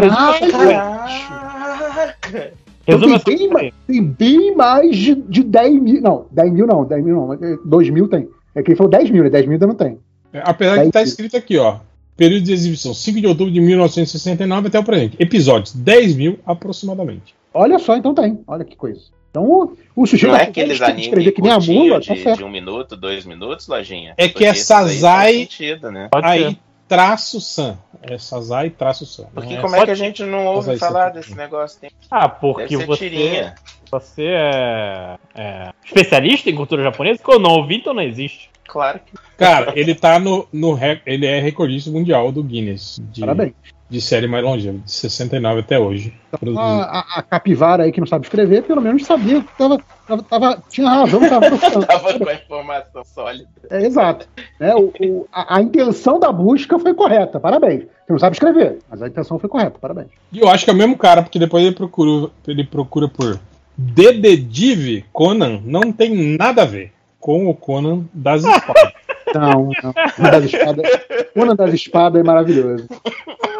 Então 2.96 3.20
tem, 3.20 3.50
bem, 3.50 3.74
tem 3.88 4.04
bem 4.04 4.56
mais 4.56 4.96
de, 4.96 5.16
de 5.16 5.44
10 5.44 5.82
mil. 5.82 6.02
Não, 6.02 6.26
10 6.32 6.54
mil 6.54 6.68
não, 6.68 6.86
10 6.86 7.04
mil 7.04 7.16
não. 7.16 7.60
2 7.66 7.90
mil 7.90 8.08
tem. 8.08 8.28
É 8.56 8.62
que 8.62 8.72
ele 8.72 8.76
falou 8.76 8.92
10 8.92 9.10
mil, 9.10 9.24
né? 9.24 9.30
10 9.30 9.46
mil 9.46 9.54
ainda 9.54 9.68
não 9.68 9.76
tem. 9.76 9.98
É, 10.34 10.42
apesar 10.44 10.78
de 10.78 10.88
estar 10.88 11.00
tá 11.00 11.04
escrito 11.04 11.38
aqui, 11.38 11.58
ó. 11.58 11.78
Período 12.16 12.44
de 12.44 12.54
exibição: 12.54 12.94
5 12.94 13.22
de 13.22 13.28
outubro 13.28 13.54
de 13.54 13.62
1969 13.62 14.68
até 14.68 14.80
o 14.80 14.84
presente. 14.84 15.18
Episódios: 15.20 15.74
10 15.74 16.16
mil 16.16 16.40
aproximadamente. 16.46 17.34
Olha 17.54 17.80
só, 17.80 17.96
então 17.96 18.14
tem. 18.14 18.40
Olha 18.48 18.64
que 18.64 18.76
coisa. 18.76 19.02
Então, 19.30 19.78
o 19.96 20.06
sujeito 20.06 20.34
não 20.34 20.38
é 20.38 20.44
aqueles 20.44 20.82
animes 20.82 21.34
que 21.34 21.42
nem 21.42 21.52
a 21.52 21.60
mula, 21.60 22.02
tá 22.02 22.14
de, 22.14 22.22
tá 22.22 22.34
de 22.34 22.44
um 22.44 22.50
minuto, 22.50 22.98
dois 22.98 23.26
minutos, 23.26 23.66
lojinha. 23.66 24.14
É 24.18 24.28
que 24.28 24.44
é 24.44 24.54
Sazai 24.54 25.36
sentido, 25.36 25.90
né? 25.90 26.10
aí 26.12 26.58
traço 26.92 27.40
San. 27.40 27.78
É 28.02 28.18
Sazai 28.18 28.70
traço 28.70 29.06
San. 29.06 29.24
Porque 29.34 29.54
é 29.54 29.62
como 29.62 29.78
é 29.78 29.86
que 29.86 29.92
a 29.92 29.96
gente 29.96 30.24
não 30.24 30.46
ouve 30.46 30.78
falar 30.78 31.10
desse 31.12 31.34
negócio? 31.34 31.80
Tem... 31.80 31.90
Ah, 32.10 32.28
porque 32.28 32.76
você, 32.76 33.54
você 33.90 34.26
é, 34.26 35.18
é, 35.34 35.70
especialista 35.86 36.50
em 36.50 36.56
cultura 36.56 36.84
japonesa? 36.84 37.24
Que 37.24 37.34
eu 37.34 37.40
não 37.40 37.52
ouvi, 37.52 37.78
então 37.78 37.94
não 37.94 38.04
existe. 38.04 38.50
Claro 38.68 39.00
que. 39.00 39.14
Cara, 39.38 39.72
ele 39.74 39.96
tá 39.96 40.20
no, 40.20 40.46
no. 40.52 40.78
Ele 41.06 41.26
é 41.26 41.40
recordista 41.40 41.90
mundial 41.90 42.30
do 42.30 42.44
Guinness. 42.44 43.00
De... 43.02 43.22
Parabéns 43.22 43.54
de 43.92 44.00
série 44.00 44.26
mais 44.26 44.42
longeva, 44.42 44.78
de 44.78 44.90
69 44.90 45.60
até 45.60 45.78
hoje. 45.78 46.14
A, 46.56 46.62
a, 46.62 47.20
a, 47.20 47.22
capivara 47.22 47.84
aí 47.84 47.92
que 47.92 48.00
não 48.00 48.08
sabe 48.08 48.26
escrever, 48.26 48.64
pelo 48.64 48.80
menos 48.80 49.04
sabia 49.04 49.42
que 49.42 49.58
tava, 49.58 49.78
tava, 50.08 50.24
tava 50.24 50.64
tinha 50.70 50.90
razão, 50.90 51.20
tava 51.20 51.50
tava 51.86 52.18
com 52.18 52.30
a 52.30 52.34
informação 52.34 53.04
sólida. 53.04 53.50
É, 53.70 53.86
exato. 53.86 54.30
É, 54.62 54.74
o, 54.74 54.94
o 54.98 55.28
a, 55.30 55.58
a, 55.58 55.62
intenção 55.62 56.18
da 56.22 56.32
busca 56.32 56.80
foi 56.80 56.94
correta, 56.94 57.38
parabéns. 57.38 57.82
Você 57.82 58.14
não 58.14 58.20
sabe 58.20 58.38
escrever, 58.38 58.80
mas 58.90 59.02
a 59.02 59.08
intenção 59.10 59.38
foi 59.38 59.50
correta, 59.50 59.78
parabéns. 59.78 60.08
E 60.32 60.40
eu 60.40 60.48
acho 60.48 60.64
que 60.64 60.72
é 60.72 60.74
o 60.74 60.78
mesmo 60.78 60.98
cara, 60.98 61.22
porque 61.22 61.38
depois 61.38 61.62
ele 61.62 61.76
procura, 61.76 62.32
ele 62.48 62.64
procura 62.64 63.10
por 63.10 63.42
Dededive 63.78 65.04
Conan, 65.12 65.60
não 65.66 65.92
tem 65.92 66.38
nada 66.38 66.62
a 66.62 66.66
ver 66.66 66.94
com 67.20 67.50
o 67.50 67.54
Conan 67.54 68.06
das 68.14 68.46
espadas. 68.48 68.94
Não, 69.36 69.70
não. 69.84 69.94
Conan 70.16 70.32
das 70.32 70.46
espadas, 70.46 70.92
Conan 71.34 71.56
das 71.58 71.74
espadas 71.74 72.22
é 72.22 72.24
maravilhoso 72.24 72.88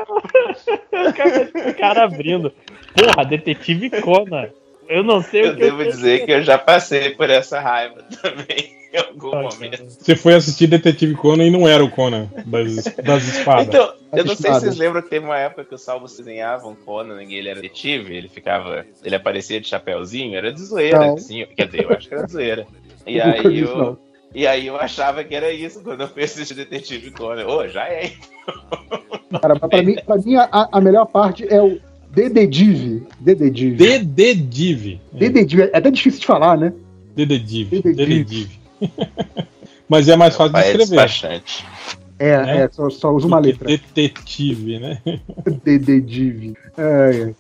o 1.70 1.74
cara 1.76 2.04
abrindo. 2.04 2.54
Porra, 2.96 3.26
detetive 3.26 3.90
Conan. 4.02 4.50
Eu 4.88 5.04
não 5.04 5.22
sei 5.22 5.46
eu 5.46 5.52
o 5.52 5.56
que 5.56 5.62
devo 5.62 5.82
eu 5.82 5.92
dizer 5.92 6.26
que 6.26 6.32
eu 6.32 6.44
já 6.44 6.58
passei 6.58 7.12
por 7.12 7.30
essa 7.30 7.60
raiva 7.60 8.04
também 8.22 8.82
em 8.94 8.98
algum 8.98 9.34
ah, 9.34 9.44
momento. 9.44 9.86
Você 9.88 10.16
foi 10.16 10.34
assistir 10.34 10.68
Detetive 10.68 11.16
Conan 11.16 11.46
e 11.46 11.50
não 11.50 11.68
era 11.68 11.84
o 11.84 11.90
Conan 11.90 12.30
das, 12.46 12.84
das 13.04 13.24
espadas. 13.24 13.68
Então, 13.68 13.94
eu 14.12 14.26
não 14.26 14.36
sei 14.36 14.54
se 14.54 14.60
vocês 14.60 14.78
lembram 14.78 15.02
que 15.02 15.10
teve 15.10 15.26
uma 15.26 15.38
época 15.38 15.64
que 15.64 15.74
o 15.74 15.78
Salvo 15.78 16.08
desenhava 16.08 16.68
um 16.68 16.76
Conan 16.76 17.24
e 17.24 17.36
ele 17.36 17.50
era 17.50 17.62
detetive, 17.62 18.14
ele 18.14 18.28
ficava. 18.28 18.86
Ele 19.04 19.16
aparecia 19.16 19.62
de 19.62 19.68
chapéuzinho, 19.68 20.36
era 20.36 20.52
de 20.52 20.62
zoeira, 20.62 21.14
assim, 21.14 21.46
quer 21.56 21.68
dizer, 21.68 21.84
eu 21.84 21.94
acho 21.94 22.08
que 22.08 22.14
era 22.14 22.26
de 22.26 22.32
zoeira. 22.32 22.68
E 23.08 23.20
aí 23.20 23.62
eu. 23.62 23.98
E 24.34 24.48
aí 24.48 24.68
eu 24.68 24.78
achava 24.78 25.24
que 25.24 25.36
era 25.36 25.52
isso 25.52 25.82
quando 25.82 26.02
eu 26.02 26.08
fui 26.08 26.24
assistir 26.24 26.54
Detetive 26.54 27.12
Conan. 27.12 27.46
Ô, 27.46 27.60
oh, 27.60 27.68
já 27.68 27.84
é. 27.88 28.14
Cara, 29.42 29.60
pra 29.60 29.84
mim, 29.84 29.96
pra 30.06 30.18
mim 30.18 30.36
a, 30.36 30.70
a 30.72 30.82
melhor 30.82 31.06
parte 31.06 31.46
é 31.52 31.62
o 31.62 31.80
Dededive. 32.12 33.04
Dededive. 33.20 33.76
Dededive. 33.76 35.02
Dededive. 35.12 35.62
É 35.74 35.78
até 35.78 35.92
difícil 35.92 36.20
de 36.20 36.26
falar, 36.26 36.58
né? 36.58 36.74
Dededive. 37.16 37.82
Dededive. 37.82 38.60
Mas 39.88 40.08
é 40.08 40.16
mais 40.16 40.36
fácil 40.36 40.54
de 40.54 40.60
é 40.60 40.72
escrever. 40.72 40.96
Bastante. 40.96 41.66
É, 42.18 42.30
é, 42.30 42.58
é 42.64 42.70
só, 42.70 42.90
só 42.90 43.12
usa 43.12 43.28
uma 43.28 43.40
letra. 43.40 43.68
Detetive, 43.68 44.80
né? 44.80 45.02
Dededive. 45.64 46.54
É, 46.78 47.30
é. 47.30 47.34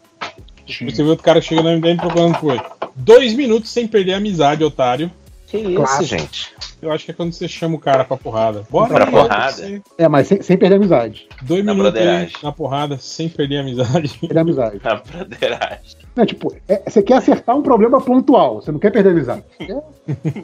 Você 0.67 1.03
vê 1.03 1.09
outro 1.09 1.23
cara 1.23 1.41
chegando 1.41 1.69
no 1.69 1.77
MDM 1.77 1.97
procurando 1.97 2.37
por 2.37 2.61
dois 2.95 3.33
minutos 3.33 3.69
sem 3.69 3.87
perder 3.87 4.13
a 4.13 4.17
amizade, 4.17 4.63
otário. 4.63 5.11
Que 5.51 5.57
isso, 5.57 6.03
gente? 6.05 6.53
Eu 6.81 6.93
acho 6.93 7.03
que 7.03 7.11
é 7.11 7.13
quando 7.13 7.33
você 7.33 7.45
chama 7.45 7.75
o 7.75 7.79
cara 7.79 8.05
pra 8.05 8.15
porrada. 8.15 8.63
Bora 8.69 8.93
pra 8.93 9.05
porrada. 9.05 9.51
Você... 9.51 9.81
É, 9.97 10.07
mas 10.07 10.25
sem, 10.25 10.41
sem 10.41 10.57
perder 10.57 10.75
a 10.75 10.77
amizade. 10.77 11.27
Dois 11.41 11.65
na 11.65 11.73
minutos 11.73 11.99
aí, 11.99 12.31
na 12.41 12.53
porrada, 12.53 12.97
sem 12.97 13.27
perder 13.27 13.57
a 13.57 13.59
amizade. 13.59 14.17
Perder 14.17 14.37
a 14.37 14.41
amizade. 14.41 14.79
Na 14.81 14.95
broderagem. 14.95 15.97
É, 16.15 16.25
tipo, 16.25 16.55
é, 16.69 16.89
você 16.89 17.03
quer 17.03 17.15
acertar 17.15 17.57
um 17.57 17.61
problema 17.61 17.99
pontual, 17.99 18.61
você 18.61 18.71
não 18.71 18.79
quer 18.79 18.91
perder 18.91 19.09
a 19.09 19.11
amizade. 19.11 19.43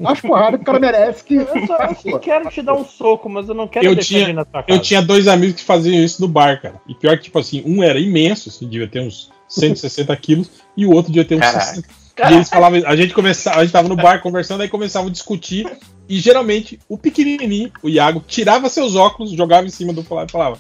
Acho 0.06 0.22
porrada 0.24 0.58
que 0.58 0.64
o 0.64 0.66
cara 0.66 0.80
merece 0.80 1.24
que. 1.24 1.36
Eu, 1.36 1.48
só, 1.66 1.78
eu 2.04 2.20
quero 2.20 2.50
te 2.50 2.62
dar 2.62 2.74
um 2.74 2.84
soco, 2.84 3.30
mas 3.30 3.48
eu 3.48 3.56
não 3.56 3.68
quero 3.68 3.86
eu 3.86 3.96
tinha, 3.96 4.34
na 4.34 4.44
tua 4.44 4.62
casa. 4.62 4.78
Eu 4.78 4.82
tinha 4.82 5.02
dois 5.02 5.26
amigos 5.26 5.56
que 5.56 5.64
faziam 5.64 5.96
isso 6.04 6.22
no 6.22 6.28
bar, 6.28 6.62
cara. 6.62 6.76
E 6.86 6.94
pior 6.94 7.18
que, 7.18 7.24
tipo 7.24 7.40
assim, 7.40 7.64
um 7.66 7.82
era 7.82 7.98
imenso, 7.98 8.50
assim, 8.50 8.68
devia 8.68 8.90
ter 8.90 9.00
uns 9.00 9.32
160 9.48 10.14
quilos, 10.18 10.50
e 10.76 10.86
o 10.86 10.92
outro 10.92 11.14
devia 11.14 11.24
ter 11.24 11.36
uns 11.36 11.40
Caraca. 11.40 11.64
60. 11.64 12.07
E 12.20 12.34
eles 12.34 12.50
falavam, 12.50 12.82
a 12.86 12.96
gente 12.96 13.14
começava, 13.14 13.60
a 13.60 13.64
gente 13.64 13.74
tava 13.74 13.88
no 13.88 13.96
bar 13.96 14.22
conversando, 14.22 14.62
aí 14.62 14.70
começavam 14.70 15.10
a 15.10 15.12
discutir. 15.12 15.70
E 16.10 16.20
geralmente 16.20 16.80
o 16.88 16.98
pequenininho, 16.98 17.72
o 17.84 17.90
Iago, 17.90 18.24
tirava 18.26 18.70
seus 18.70 18.96
óculos, 18.96 19.32
jogava 19.32 19.68
em 19.68 19.70
cima 19.70 19.92
do 19.94 20.02
e 20.02 20.32
falava: 20.32 20.58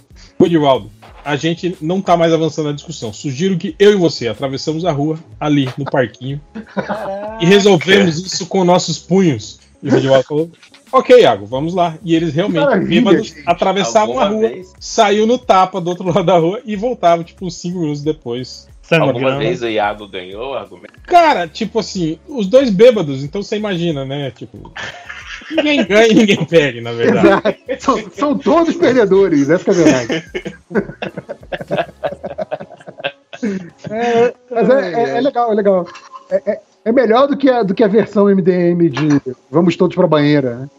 Edivaldo, 0.47 0.91
a 1.23 1.35
gente 1.35 1.77
não 1.81 2.01
tá 2.01 2.15
mais 2.17 2.33
avançando 2.33 2.67
na 2.67 2.73
discussão. 2.73 3.11
Sugiro 3.11 3.57
que 3.57 3.75
eu 3.77 3.91
e 3.91 3.95
você 3.95 4.27
atravessamos 4.27 4.85
a 4.85 4.91
rua 4.91 5.19
ali 5.39 5.69
no 5.77 5.85
parquinho 5.85 6.41
Caraca. 6.73 7.37
e 7.41 7.45
resolvemos 7.45 8.17
isso 8.17 8.45
com 8.47 8.63
nossos 8.63 8.97
punhos. 8.97 9.59
E 9.81 9.89
o 9.89 9.95
Edivaldo 9.95 10.23
falou: 10.23 10.51
Ok, 10.91 11.21
Iago, 11.21 11.45
vamos 11.45 11.73
lá. 11.73 11.97
E 12.03 12.15
eles 12.15 12.33
realmente, 12.33 12.79
bêbados, 12.87 13.35
atravessavam 13.45 14.19
a 14.19 14.27
rua, 14.27 14.49
vez? 14.49 14.73
saiu 14.79 15.27
no 15.27 15.37
tapa 15.37 15.79
do 15.81 15.89
outro 15.89 16.07
lado 16.07 16.23
da 16.23 16.37
rua 16.37 16.61
e 16.65 16.75
voltavam, 16.75 17.23
tipo, 17.23 17.45
uns 17.45 17.55
5 17.55 17.77
minutos 17.77 18.01
depois. 18.01 18.67
Alguma 18.91 19.37
vez 19.37 19.61
o 19.61 19.67
Iago 19.67 20.07
ganhou 20.07 20.51
o 20.51 20.53
argumento? 20.53 20.93
Cara, 21.05 21.47
tipo 21.47 21.79
assim, 21.79 22.19
os 22.27 22.47
dois 22.47 22.69
bêbados, 22.69 23.23
então 23.23 23.43
você 23.43 23.57
imagina, 23.57 24.05
né? 24.05 24.31
Tipo. 24.31 24.71
Ninguém 25.51 25.85
ganha 25.85 26.07
e 26.07 26.13
ninguém 26.13 26.45
perde, 26.45 26.81
na 26.81 26.91
verdade. 26.91 27.57
São, 27.79 28.09
são, 28.11 28.37
todos 28.37 28.75
perdedores, 28.75 29.49
essa 29.49 29.69
é 29.69 29.73
a 29.73 29.77
verdade. 29.77 30.23
é, 33.89 34.33
mas 34.49 34.69
é, 34.69 34.93
é, 34.93 35.17
é, 35.17 35.21
legal, 35.21 35.51
é 35.51 35.55
legal. 35.55 35.87
É, 36.29 36.51
é, 36.51 36.61
é, 36.85 36.91
melhor 36.91 37.27
do 37.27 37.37
que, 37.37 37.49
a, 37.49 37.63
do 37.63 37.73
que 37.73 37.83
a 37.83 37.87
versão 37.87 38.25
MDM 38.25 38.89
de 38.89 39.21
Vamos 39.49 39.75
Todos 39.75 39.95
pra 39.95 40.07
Banheira, 40.07 40.55
né? 40.55 40.69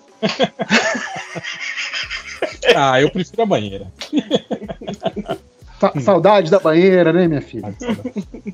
ah, 2.75 3.01
eu 3.01 3.11
prefiro 3.11 3.43
a 3.43 3.47
banheira. 3.47 3.87
Sa 5.81 5.93
saudade 6.01 6.51
da 6.51 6.59
banheira, 6.59 7.13
né, 7.13 7.29
minha 7.29 7.41
filha? 7.41 7.75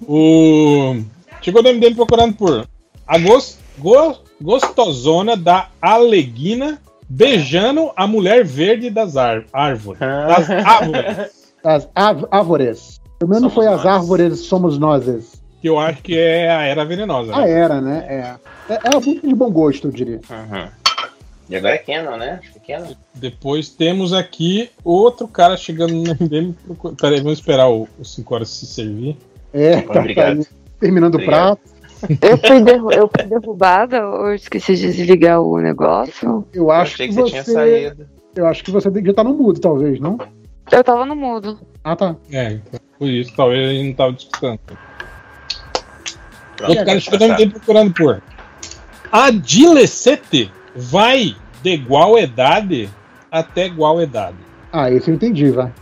O... 0.07 0.97
Chegou 1.41 1.63
o 1.63 1.65
MDM 1.65 1.95
procurando 1.95 2.35
por 2.35 2.67
Agosto, 3.07 3.59
go, 3.79 4.17
Gostosona 4.41 5.37
da 5.37 5.69
Aleguina 5.81 6.79
beijando 7.09 7.91
a 7.97 8.07
mulher 8.07 8.45
verde 8.45 8.91
das 8.91 9.17
árvores. 9.17 10.01
Das 10.01 10.51
árvores. 10.67 11.51
Das 11.63 11.89
árvores. 12.31 13.01
Pelo 13.19 13.31
menos 13.31 13.53
foi 13.53 13.67
as 13.67 13.87
árvores 13.87 14.41
somos 14.41 14.79
nós. 14.79 15.43
Que 15.61 15.69
eu 15.69 15.79
acho 15.79 16.03
que 16.03 16.19
é 16.19 16.51
a 16.51 16.63
era 16.63 16.85
venenosa. 16.85 17.35
A 17.35 17.41
né? 17.41 17.51
era, 17.51 17.81
né? 17.81 18.05
É. 18.09 18.75
É, 18.75 18.95
é 18.95 19.01
muito 19.01 19.27
de 19.27 19.35
bom 19.35 19.51
gosto, 19.51 19.89
eu 19.89 19.93
diria. 19.93 20.21
Uhum. 20.31 20.84
E 21.49 21.57
agora 21.57 21.75
é 21.75 21.79
Canon, 21.79 22.17
né? 22.17 22.41
Acho 22.43 22.53
que 22.53 22.73
é 22.73 22.77
Canon. 22.77 22.95
Depois 23.15 23.69
temos 23.69 24.13
aqui 24.13 24.71
outro 24.83 25.29
cara 25.29 25.57
chegando 25.57 25.95
no 25.95 26.15
dele. 26.15 26.55
Peraí, 27.01 27.21
vamos 27.21 27.39
esperar 27.39 27.69
o 27.69 27.87
5 28.03 28.35
horas 28.35 28.49
se 28.49 28.67
servir. 28.67 29.17
É, 29.53 29.81
tá, 29.83 30.01
Obrigado. 30.01 30.45
Tá 30.45 30.51
terminando 30.81 31.15
Obrigado. 31.15 31.53
o 31.53 31.57
prato. 31.57 31.75
Eu 32.21 32.37
fui, 32.37 32.61
derru 32.63 32.93
eu 32.93 33.11
fui 33.15 33.25
derrubada 33.25 34.07
ou 34.07 34.35
esqueci 34.35 34.75
de 34.77 34.93
desligar 34.93 35.41
o 35.41 35.59
negócio? 35.59 36.47
Eu 36.53 36.71
acho 36.71 36.95
eu 36.95 36.97
que, 36.97 37.09
que, 37.09 37.15
você 37.15 37.31
tinha 37.31 37.45
saído. 37.45 38.07
Eu 38.35 38.47
acho 38.47 38.65
que 38.65 38.71
você 38.71 38.91
devia 38.91 39.11
estar 39.11 39.25
no 39.25 39.33
mudo, 39.35 39.61
talvez, 39.61 40.01
não? 40.01 40.19
Eu 40.71 40.83
tava 40.85 41.07
no 41.07 41.15
mudo. 41.15 41.59
Ah, 41.83 41.95
tá. 41.95 42.17
É, 42.31 42.53
então, 42.53 42.81
por 42.99 43.09
isso, 43.09 43.33
talvez 43.37 43.71
ele 43.71 43.89
não 43.89 43.95
tava 43.95 44.13
discutindo. 44.13 44.59
Outro 46.69 46.85
cara 46.85 47.01
chegando 47.01 47.37
tá. 47.37 47.51
procurando 47.51 47.95
por. 47.95 48.23
Adilecete 49.13 50.51
vai 50.75 51.37
de 51.63 51.71
igual 51.71 52.19
idade 52.19 52.91
até 53.31 53.67
igual 53.67 54.01
idade. 54.03 54.37
Ah, 54.73 54.91
isso 54.91 55.11
eu 55.11 55.15
entendi, 55.15 55.51
vai. 55.51 55.73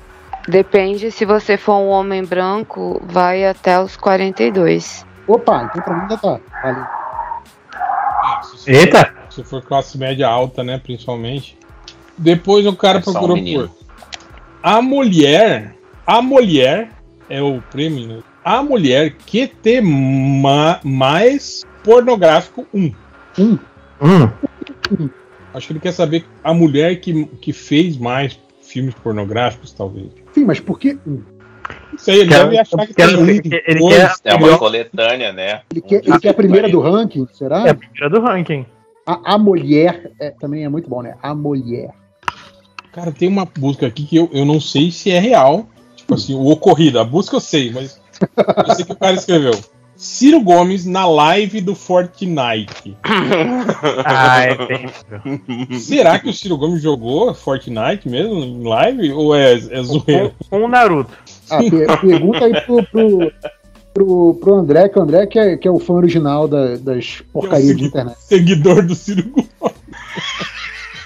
Depende, 0.49 1.11
se 1.11 1.25
você 1.25 1.57
for 1.57 1.77
um 1.77 1.89
homem 1.89 2.25
branco, 2.25 3.01
vai 3.05 3.45
até 3.47 3.81
os 3.81 3.97
42. 3.97 5.07
Opa, 5.27 5.65
então 5.65 5.83
pra 5.83 5.95
mim 5.95 6.03
ainda 6.03 6.17
tá. 6.17 6.41
Valeu. 6.63 6.85
Ah, 7.75 8.41
se 8.43 8.71
Eita! 8.71 9.05
For, 9.05 9.33
se 9.33 9.45
for 9.45 9.63
classe 9.63 9.97
média 9.97 10.29
alta, 10.29 10.65
né, 10.65 10.79
principalmente. 10.79 11.57
Depois 12.19 12.67
o 12.67 12.75
cara 12.75 12.99
é 12.99 13.03
procurou 13.03 13.37
um 13.37 13.45
por. 13.45 13.71
A 14.63 14.83
mulher. 14.83 15.75
A 16.07 16.21
mulher. 16.21 16.91
É 17.29 17.41
o 17.41 17.63
prêmio, 17.71 18.07
né? 18.07 18.19
A 18.45 18.63
mulher 18.63 19.15
que 19.25 19.47
tem 19.47 19.81
ma 19.81 20.81
mais 20.83 21.65
pornográfico 21.85 22.67
um. 22.75 22.93
Um. 23.39 23.59
Um. 24.01 24.52
Acho 25.55 25.67
que 25.67 25.73
ele 25.73 25.81
quer 25.81 25.93
saber 25.93 26.25
a 26.43 26.55
mulher 26.55 27.01
que, 27.01 27.27
que 27.41 27.53
fez 27.53 27.97
mais 27.97 28.39
filmes 28.63 28.95
pornográficos, 28.95 29.73
talvez. 29.73 30.09
Sim, 30.33 30.45
mas 30.45 30.61
por 30.61 30.79
que 30.79 30.99
um? 31.07 31.23
Isso 31.97 32.11
aí, 32.11 32.21
ele 32.21 32.31
quer, 32.31 32.45
deve 32.45 32.59
achar 32.59 32.87
que 32.87 32.95
tem 32.95 33.05
ele, 33.07 33.63
ele 33.67 33.89
quer, 33.89 34.13
É 34.25 34.35
uma 34.35 34.59
coletânea, 34.59 35.33
né? 35.33 35.63
Ele 35.71 35.81
quer, 35.81 36.03
ele 36.05 36.19
quer 36.19 36.31
a 36.31 36.35
primeira 36.35 36.69
do 36.69 36.81
ranking, 36.81 37.27
será? 37.33 37.67
É 37.67 37.71
a 37.71 37.75
primeira 37.75 38.11
do 38.11 38.21
ranking. 38.21 38.67
A, 39.07 39.35
a 39.35 39.39
mulher 39.39 40.13
é, 40.19 40.31
também 40.31 40.65
é 40.65 40.69
muito 40.69 40.89
bom, 40.89 41.03
né? 41.03 41.17
A 41.23 41.35
mulher. 41.35 41.91
Cara, 42.93 43.11
tem 43.11 43.29
uma 43.29 43.45
busca 43.45 43.87
aqui 43.87 44.05
que 44.05 44.17
eu, 44.17 44.29
eu 44.33 44.45
não 44.45 44.61
sei 44.61 44.91
se 44.91 45.11
é 45.11 45.19
real. 45.19 45.67
Tipo 45.97 46.15
assim, 46.15 46.35
o 46.35 46.47
ocorrido. 46.47 46.99
A 46.99 47.05
busca 47.05 47.37
eu 47.37 47.41
sei, 47.41 47.71
mas 47.73 48.01
eu 48.69 48.75
sei 48.75 48.85
que 48.85 48.93
o 48.93 48.97
cara 48.97 49.15
escreveu. 49.15 49.53
Ciro 50.03 50.41
Gomes 50.41 50.85
na 50.85 51.07
live 51.07 51.61
do 51.61 51.77
Fortnite. 51.77 52.97
ah, 54.05 54.43
é 54.43 55.79
Será 55.79 56.19
que 56.19 56.29
o 56.29 56.33
Ciro 56.33 56.57
Gomes 56.57 56.83
jogou 56.83 57.33
Fortnite 57.33 58.09
mesmo 58.09 58.35
em 58.35 58.65
live? 58.65 59.13
Ou 59.13 59.33
é, 59.33 59.53
é 59.53 59.83
zoeira? 59.83 60.33
Com 60.51 60.65
o 60.65 60.69
Naruto. 60.69 61.13
Ah, 61.49 61.61
pergunta 61.99 62.45
aí 62.45 62.61
pro, 62.63 62.83
pro, 62.83 63.33
pro, 63.95 64.35
pro, 64.35 64.55
André, 64.55 64.89
que 64.89 64.99
o 64.99 65.03
André 65.03 65.25
que 65.29 65.39
é, 65.39 65.57
que 65.57 65.69
é 65.69 65.71
o 65.71 65.79
fã 65.79 65.93
original 65.95 66.49
da, 66.49 66.77
das 66.77 67.23
porcarias 67.33 67.71
é 67.71 67.75
de 67.75 67.85
internet. 67.85 68.17
Seguidor 68.23 68.85
do 68.85 68.97
Ciro 68.97 69.23
Gomes. 69.31 69.51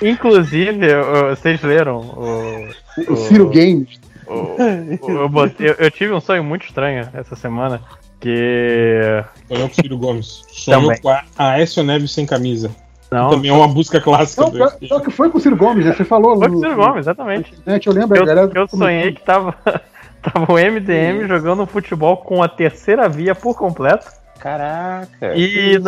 Inclusive, 0.01 0.87
vocês 1.29 1.61
leram 1.61 2.01
o, 2.01 3.11
o, 3.11 3.13
o 3.13 3.17
Ciro 3.17 3.51
Games. 3.51 4.01
O, 4.27 4.57
eu, 4.59 5.31
eu, 5.59 5.75
eu, 5.81 5.91
tive 5.91 6.15
um 6.15 6.21
sonho 6.21 6.43
muito 6.43 6.65
estranho 6.65 7.09
essa 7.13 7.37
semana. 7.37 7.83
Que. 8.21 9.25
Sonhou 9.49 9.69
com 9.69 9.73
o 9.73 9.75
Ciro 9.75 9.99
Gomes. 9.99 10.45
Sonhou 10.49 11.01
com 11.01 11.09
a 11.09 11.25
Aécio 11.37 11.83
Neves 11.83 12.13
sem 12.13 12.27
camisa. 12.27 12.71
Não, 13.11 13.31
também 13.31 13.51
é 13.51 13.55
uma 13.55 13.69
música 13.69 14.01
clássica. 14.01 14.43
Não, 14.43 14.51
do 14.51 14.89
só 14.89 15.01
que 15.01 15.11
foi 15.11 15.31
com 15.31 15.39
o 15.39 15.41
Ciro 15.41 15.57
Gomes, 15.57 15.85
né? 15.85 15.93
Você 15.93 16.05
falou. 16.05 16.39
Foi 16.39 16.49
com 16.49 16.57
o 16.57 16.61
Ciro 16.61 16.77
Gomes, 16.77 16.99
exatamente. 16.99 17.55
eu 17.65 17.93
lembro, 17.93 18.17
eu, 18.17 18.27
galera, 18.27 18.51
eu 18.53 18.69
sonhei 18.69 19.13
que 19.13 19.23
tava, 19.23 19.55
tava 20.23 20.53
o 20.53 20.57
MDM 20.57 21.27
jogando 21.27 21.67
futebol 21.67 22.17
com 22.17 22.43
a 22.43 22.49
terceira 22.49 23.09
via 23.09 23.35
por 23.35 23.57
completo. 23.57 24.07
Caraca! 24.39 25.37
E 25.37 25.79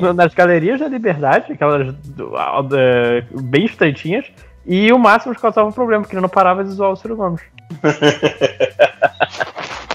na, 0.00 0.12
nas 0.12 0.34
galerias 0.34 0.80
da 0.80 0.88
Liberdade, 0.88 1.52
aquelas 1.52 1.94
bem 3.42 3.64
estreitinhas, 3.64 4.26
e 4.66 4.92
o 4.92 4.98
máximo 4.98 5.34
que 5.34 5.40
causava 5.40 5.68
um 5.68 5.72
problema, 5.72 6.02
porque 6.02 6.14
ele 6.14 6.22
não 6.22 6.28
parava 6.28 6.64
de 6.64 6.70
zoar 6.70 6.92
o 6.92 6.96
Ciro 6.96 7.16
Gomes. 7.16 7.40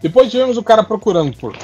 Depois 0.00 0.30
tivemos 0.30 0.56
o 0.56 0.62
cara 0.62 0.82
procurando 0.82 1.36
por. 1.36 1.56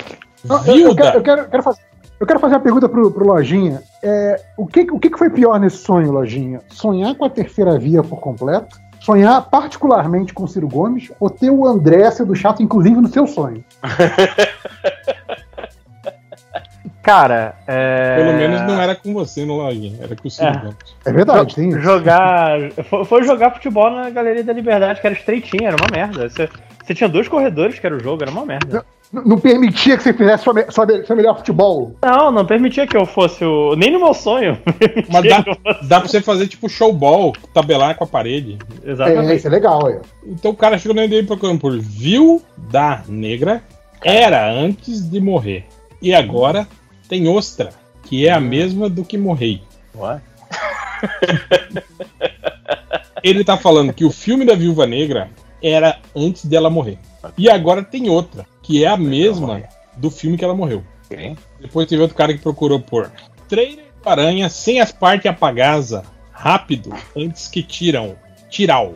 eu, 0.67 0.79
eu, 0.79 0.95
quero, 0.95 1.19
eu, 1.19 1.23
quero, 1.23 1.49
quero, 1.49 1.63
fazer, 1.63 1.81
eu 2.19 2.27
quero 2.27 2.41
fazer 2.41 2.55
uma 2.55 2.61
pergunta 2.61 2.89
pro, 2.89 3.11
pro 3.11 3.27
Lojinha. 3.27 3.83
É, 4.03 4.41
o 4.57 4.67
que, 4.67 4.81
o 4.91 4.99
que 4.99 5.17
foi 5.17 5.31
pior 5.31 5.59
nesse 5.61 5.79
sonho, 5.79 6.13
Lojinha? 6.13 6.61
Sonhar 6.71 7.15
com 7.15 7.25
a 7.25 7.31
terceira 7.31 7.79
via 7.79 8.03
por 8.03 8.21
completo? 8.21 8.79
Sonhar 9.01 9.49
particularmente 9.51 10.33
com 10.33 10.45
o 10.45 10.49
Ciro 10.49 10.67
Gomes? 10.67 11.13
Ou 11.21 11.29
ter 11.29 11.51
o 11.51 11.67
André 11.67 12.11
do 12.11 12.35
chato, 12.35 12.63
inclusive, 12.63 12.97
no 12.97 13.09
seu 13.09 13.27
sonho? 13.27 13.63
Cara, 17.05 17.55
é... 17.67 18.17
Pelo 18.17 18.33
menos 18.33 18.63
não 18.63 18.81
era 18.81 18.97
com 18.97 19.13
você 19.13 19.45
no 19.45 19.57
login, 19.57 19.99
era 20.01 20.17
com 20.17 20.27
o 20.27 20.31
Ciro 20.31 20.49
é. 20.49 20.57
Gomes. 20.57 20.77
É 21.05 21.13
verdade, 21.13 21.55
sim. 21.55 21.71
Jogar. 21.79 22.59
Foi 23.05 23.23
jogar 23.25 23.51
futebol 23.51 23.91
na 23.91 24.09
Galeria 24.09 24.43
da 24.43 24.55
Liberdade, 24.55 25.03
que 25.03 25.07
era 25.07 25.15
estreitinha, 25.15 25.69
era 25.69 25.77
uma 25.77 25.89
merda. 25.93 26.31
Você, 26.31 26.49
você 26.85 26.95
tinha 26.95 27.09
dois 27.09 27.27
corredores 27.29 27.79
que 27.79 27.87
era 27.87 27.97
o 27.97 28.01
jogo, 28.01 28.23
era 28.23 28.31
uma 28.31 28.45
merda. 28.45 28.85
Não, 29.13 29.25
não 29.25 29.39
permitia 29.39 29.97
que 29.97 30.03
você 30.03 30.13
fizesse 30.13 30.45
sua, 30.45 30.71
sua, 30.71 31.05
seu 31.05 31.17
melhor 31.17 31.39
futebol. 31.39 31.97
Não, 32.03 32.31
não 32.31 32.45
permitia 32.45 32.87
que 32.87 32.97
eu 32.97 33.07
fosse 33.07 33.45
o. 33.45 33.75
Nem 33.77 33.91
no 33.91 34.01
meu 34.01 34.13
sonho. 34.13 34.59
Mas 35.09 35.25
dá, 35.25 35.45
dá 35.83 36.01
pra 36.01 36.09
você 36.09 36.21
fazer 36.21 36.47
tipo 36.49 36.69
showball, 36.69 37.33
tabelar 37.55 37.97
com 37.97 38.05
a 38.05 38.07
parede. 38.07 38.59
Exatamente. 38.85 39.33
É, 39.33 39.35
isso 39.37 39.47
é 39.47 39.51
legal, 39.51 39.87
aí. 39.87 39.99
Então 40.27 40.51
o 40.51 40.57
cara 40.57 40.77
chegou 40.79 40.95
no 40.95 41.03
MDM 41.03 41.27
procurando 41.27 41.61
por 41.61 41.79
Viu 41.79 42.43
da 42.71 43.03
Negra, 43.09 43.63
era 44.03 44.51
antes 44.53 45.09
de 45.09 45.21
morrer. 45.21 45.65
E 46.03 46.13
agora 46.15 46.69
tem 47.09 47.29
Ostra, 47.29 47.71
que 48.03 48.27
é 48.27 48.33
a 48.33 48.41
mesma 48.41 48.91
do 48.91 49.05
que 49.05 49.17
morrei. 49.17 49.63
What? 49.95 50.23
Ele 53.23 53.43
tá 53.43 53.57
falando 53.57 53.93
que 53.93 54.05
o 54.05 54.11
filme 54.11 54.45
da 54.45 54.55
Viúva 54.55 54.87
Negra 54.87 55.31
era 55.65 55.99
antes 56.15 56.45
dela 56.45 56.69
morrer. 56.69 56.99
E 57.39 57.49
agora 57.49 57.83
tem 57.83 58.11
outra, 58.11 58.47
que 58.63 58.85
é 58.85 58.89
a 58.89 58.97
mesma 58.97 59.63
do 59.97 60.11
filme 60.11 60.37
que 60.37 60.45
ela 60.45 60.55
morreu. 60.55 60.85
Okay. 61.07 61.37
Depois 61.61 61.89
teve 61.89 62.03
outro 62.03 62.17
cara 62.17 62.35
que 62.35 62.41
procurou 62.41 62.81
por 62.81 63.11
trailer 63.49 63.87
do 64.03 64.09
Aranha 64.09 64.49
sem 64.49 64.81
as 64.81 64.93
partes 64.93 65.27
apagadas, 65.27 66.03
rápido, 66.31 66.95
antes 67.17 67.49
que 67.49 67.63
tiram. 67.63 68.17
Tiral. 68.51 68.93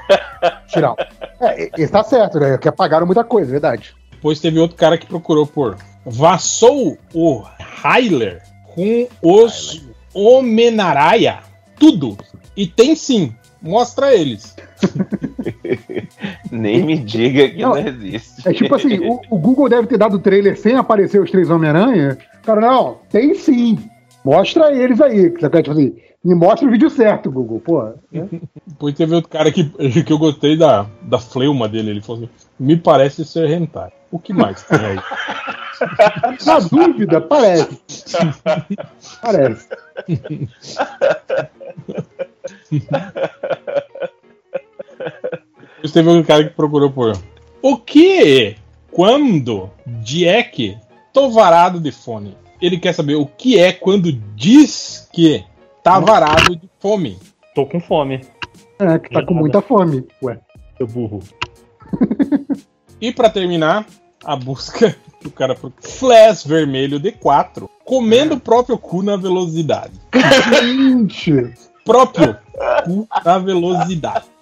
Tiral. 0.68 0.96
É, 1.40 1.70
está 1.82 2.04
certo, 2.04 2.38
né? 2.38 2.58
Que 2.58 2.68
apagaram 2.68 3.06
muita 3.06 3.24
coisa, 3.24 3.50
verdade. 3.50 3.94
Depois 4.10 4.40
teve 4.40 4.58
outro 4.58 4.76
cara 4.76 4.96
que 4.96 5.06
procurou 5.06 5.46
por 5.46 5.76
Vassou 6.06 6.96
o 7.12 7.42
Hyler 7.82 8.42
com 8.74 9.08
os 9.20 9.82
Homenaraia. 10.12 11.40
Tudo. 11.78 12.16
E 12.56 12.66
tem 12.66 12.94
sim. 12.94 13.34
Mostra 13.60 14.14
eles. 14.14 14.54
Nem 16.50 16.84
me 16.84 16.98
diga 16.98 17.48
que 17.48 17.62
não, 17.62 17.70
não 17.70 17.78
existe. 17.78 18.48
É 18.48 18.52
tipo 18.52 18.74
assim, 18.74 18.98
o, 19.00 19.20
o, 19.30 19.38
Google 19.38 19.68
deve 19.68 19.86
ter 19.86 19.98
dado 19.98 20.16
o 20.16 20.20
trailer 20.20 20.58
sem 20.58 20.76
aparecer 20.76 21.20
os 21.20 21.30
três 21.30 21.50
Homem-Aranha. 21.50 22.18
Cara, 22.44 22.60
não, 22.60 22.98
tem 23.10 23.34
sim. 23.34 23.78
Mostra 24.24 24.72
eles 24.72 25.00
aí. 25.00 25.30
Tipo 25.30 25.70
assim, 25.70 25.94
me 26.24 26.34
mostra 26.34 26.66
o 26.66 26.70
vídeo 26.70 26.88
certo, 26.88 27.30
Google, 27.30 27.60
pô. 27.60 27.82
Né? 28.10 28.26
Depois 28.66 28.94
teve 28.94 29.14
outro 29.14 29.30
cara 29.30 29.52
que, 29.52 29.64
que 30.02 30.12
eu 30.12 30.18
gostei 30.18 30.56
da, 30.56 30.86
da 31.02 31.18
fleuma 31.18 31.68
dele. 31.68 31.90
Ele 31.90 32.00
falou 32.00 32.22
assim: 32.22 32.30
me 32.58 32.76
parece 32.76 33.24
ser 33.24 33.50
hentai. 33.50 33.92
O 34.10 34.18
que 34.18 34.32
mais 34.32 34.62
tem 34.62 34.78
aí? 34.78 34.96
Na 36.46 36.60
dúvida, 36.60 37.20
parece. 37.20 37.82
parece. 39.20 39.68
Teve 45.92 46.08
um 46.08 46.22
cara 46.22 46.44
que 46.44 46.54
procurou 46.54 46.90
por. 46.90 47.16
O 47.62 47.76
que? 47.76 48.56
Quando 48.90 49.70
Jack 50.02 50.78
tô 51.12 51.30
varado 51.30 51.80
de 51.80 51.92
fome? 51.92 52.36
Ele 52.60 52.78
quer 52.78 52.94
saber 52.94 53.16
o 53.16 53.26
que 53.26 53.58
é 53.58 53.72
quando 53.72 54.12
diz 54.12 55.08
que 55.12 55.44
tá 55.82 55.98
varado 55.98 56.56
de 56.56 56.68
fome. 56.78 57.18
Tô 57.54 57.66
com 57.66 57.80
fome. 57.80 58.20
É, 58.78 58.98
que 58.98 59.10
tá 59.10 59.24
com 59.24 59.34
muita 59.34 59.60
fome. 59.60 60.06
Ué. 60.22 60.38
Seu 60.76 60.86
burro. 60.86 61.22
e 63.00 63.12
para 63.12 63.30
terminar, 63.30 63.86
a 64.24 64.34
busca 64.34 64.96
do 65.22 65.30
cara 65.30 65.54
pro 65.54 65.72
Flash 65.80 66.44
vermelho 66.44 66.98
D4, 66.98 67.68
comendo 67.84 68.34
o 68.34 68.40
próprio 68.40 68.78
cu 68.78 69.02
na 69.02 69.16
velocidade. 69.16 69.92
Gente! 70.60 71.52
Próprio 71.84 72.36
cu 72.84 73.06
na 73.24 73.38
velocidade. 73.38 74.33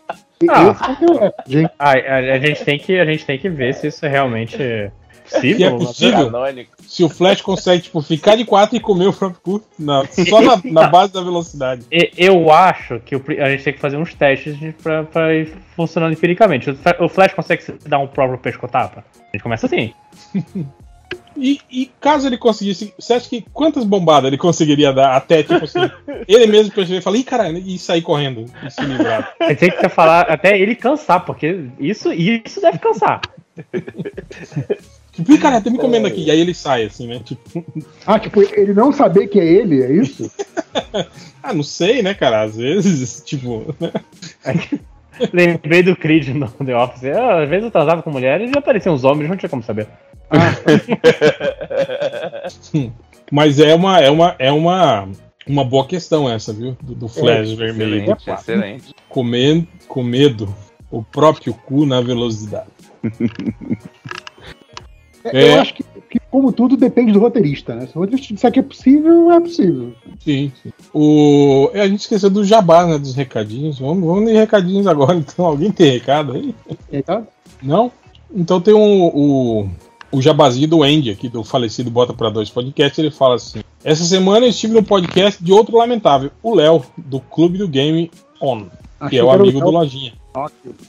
Ah, 0.48 0.76
a, 1.78 1.90
a, 1.90 2.16
a, 2.34 2.38
gente 2.38 2.64
tem 2.64 2.78
que, 2.78 2.98
a 2.98 3.04
gente 3.04 3.24
tem 3.24 3.38
que 3.38 3.48
ver 3.48 3.74
se 3.74 3.86
isso 3.88 4.04
é 4.04 4.08
realmente 4.08 4.90
possível. 5.32 5.56
Se 5.56 5.64
é 5.64 5.70
possível. 5.70 6.66
Se 6.86 7.04
o 7.04 7.08
Flash 7.08 7.40
consegue 7.40 7.82
tipo, 7.82 8.02
ficar 8.02 8.36
de 8.36 8.44
quatro 8.44 8.76
e 8.76 8.80
comer 8.80 9.08
o 9.08 9.12
próprio 9.12 9.40
cu 9.40 9.62
na, 9.78 10.04
só 10.28 10.40
na, 10.42 10.60
na, 10.64 10.88
base 10.88 11.12
da 11.12 11.22
velocidade. 11.22 11.86
Eu 12.16 12.50
acho 12.50 13.00
que 13.00 13.14
a 13.14 13.50
gente 13.50 13.64
tem 13.64 13.72
que 13.72 13.80
fazer 13.80 13.96
uns 13.96 14.14
testes 14.14 14.56
pra, 14.82 15.04
pra 15.04 15.34
ir 15.34 15.54
funcionando 15.74 16.12
empiricamente. 16.12 16.70
O 17.00 17.08
Flash 17.08 17.34
consegue 17.34 17.62
dar 17.86 17.98
um 17.98 18.06
próprio 18.06 18.38
pescotapa? 18.38 19.04
A 19.16 19.36
gente 19.36 19.42
começa 19.42 19.66
assim. 19.66 19.92
E, 21.36 21.60
e, 21.70 21.90
caso 22.00 22.26
ele 22.26 22.36
conseguisse, 22.36 22.92
você 22.98 23.14
acha 23.14 23.28
que 23.28 23.44
quantas 23.52 23.84
bombadas 23.84 24.28
ele 24.28 24.38
conseguiria 24.38 24.92
dar 24.92 25.16
até, 25.16 25.42
tipo 25.42 25.64
assim, 25.64 25.78
ele 26.28 26.46
mesmo 26.46 26.72
perceber 26.72 26.98
e 26.98 27.02
falar, 27.02 27.16
ih, 27.16 27.24
caralho, 27.24 27.58
e 27.58 27.78
sair 27.78 28.02
correndo 28.02 28.44
e 28.64 28.70
se 28.70 28.82
livrar? 28.82 29.34
Tem 29.58 29.70
que 29.70 29.88
falar 29.88 30.22
até 30.22 30.58
ele 30.58 30.74
cansar, 30.74 31.24
porque 31.24 31.66
isso, 31.78 32.12
isso 32.12 32.60
deve 32.60 32.78
cansar. 32.78 33.20
Tipo, 35.12 35.30
ih, 35.30 35.38
caralho, 35.38 35.62
tô 35.62 35.70
me 35.70 35.76
comendo 35.76 36.06
aqui. 36.06 36.24
E 36.24 36.30
aí 36.30 36.40
ele 36.40 36.54
sai, 36.54 36.84
assim, 36.84 37.06
né? 37.06 37.20
Tipo... 37.22 37.62
Ah, 38.06 38.18
tipo, 38.18 38.40
ele 38.40 38.72
não 38.72 38.90
saber 38.90 39.26
que 39.26 39.38
é 39.38 39.44
ele, 39.44 39.82
é 39.82 39.92
isso? 39.92 40.32
ah, 41.42 41.52
não 41.52 41.62
sei, 41.62 42.02
né, 42.02 42.14
cara? 42.14 42.40
Às 42.40 42.56
vezes, 42.56 43.22
tipo. 43.22 43.76
Né? 43.78 43.92
Lembrei 45.32 45.82
do 45.82 45.94
Creed 45.94 46.28
no 46.28 46.48
The 46.48 46.74
Office. 46.74 47.04
às 47.04 47.48
vezes 47.48 47.64
eu 47.64 47.70
transava 47.70 48.02
com 48.02 48.10
mulheres 48.10 48.50
e 48.50 48.58
apareciam 48.58 48.94
uns 48.94 49.04
homens, 49.04 49.28
não 49.28 49.36
tinha 49.36 49.50
como 49.50 49.62
saber. 49.62 49.86
Mas 53.30 53.58
é 53.58 53.74
uma, 53.74 54.00
é 54.00 54.10
uma, 54.10 54.36
é 54.38 54.52
uma, 54.52 55.08
Uma 55.46 55.64
boa 55.64 55.86
questão 55.86 56.28
essa, 56.28 56.52
viu? 56.52 56.76
Do, 56.82 56.94
do 56.94 57.08
flash 57.08 57.50
é, 57.50 57.54
vermelho. 57.54 57.96
Excelente, 57.96 58.30
excelente. 58.30 58.94
Comendo, 59.08 59.66
com 59.88 60.02
medo, 60.02 60.54
o 60.90 61.02
próprio 61.02 61.54
cu 61.54 61.86
na 61.86 62.00
velocidade. 62.00 62.68
É, 65.24 65.54
eu 65.54 65.60
acho 65.60 65.74
que, 65.74 65.84
que, 66.10 66.20
como 66.30 66.52
tudo, 66.52 66.76
depende 66.76 67.12
do 67.12 67.20
roteirista, 67.20 67.74
né? 67.74 67.86
Se 67.86 67.96
o 67.96 68.00
roteirista 68.00 68.34
disser 68.34 68.50
que 68.50 68.58
é 68.58 68.62
possível, 68.62 69.30
é 69.30 69.40
possível. 69.40 69.92
Sim, 70.18 70.50
sim. 70.60 70.72
O... 70.92 71.70
A 71.74 71.86
gente 71.86 72.00
esqueceu 72.00 72.28
do 72.28 72.44
jabá, 72.44 72.86
né? 72.86 72.98
Dos 72.98 73.14
recadinhos. 73.14 73.78
Vamos, 73.78 74.04
vamos 74.04 74.30
em 74.30 74.34
recadinhos 74.34 74.86
agora, 74.86 75.14
então. 75.18 75.44
Alguém 75.44 75.70
tem 75.70 75.92
recado 75.92 76.32
aí? 76.32 76.54
Recado? 76.90 77.26
Não? 77.62 77.92
Então 78.34 78.60
tem 78.60 78.74
um, 78.74 79.06
o, 79.06 79.68
o 80.12 80.20
jabazinho 80.20 80.68
do 80.68 80.82
Andy 80.82 81.10
aqui, 81.10 81.28
do 81.28 81.42
falecido 81.42 81.90
Bota 81.90 82.12
para 82.12 82.30
Dois 82.30 82.50
Podcast. 82.50 83.00
Ele 83.00 83.10
fala 83.10 83.36
assim: 83.36 83.62
Essa 83.82 84.04
semana 84.04 84.46
eu 84.46 84.50
estive 84.50 84.74
no 84.74 84.82
podcast 84.82 85.42
de 85.42 85.52
outro 85.52 85.76
lamentável, 85.76 86.30
o 86.42 86.54
Léo, 86.54 86.84
do 86.96 87.18
Clube 87.18 87.58
do 87.58 87.66
Game 87.66 88.10
On, 88.40 88.66
que 89.08 89.16
é 89.18 89.24
o 89.24 89.30
amigo 89.30 89.58
do 89.58 89.70
Lojinha. 89.70 90.12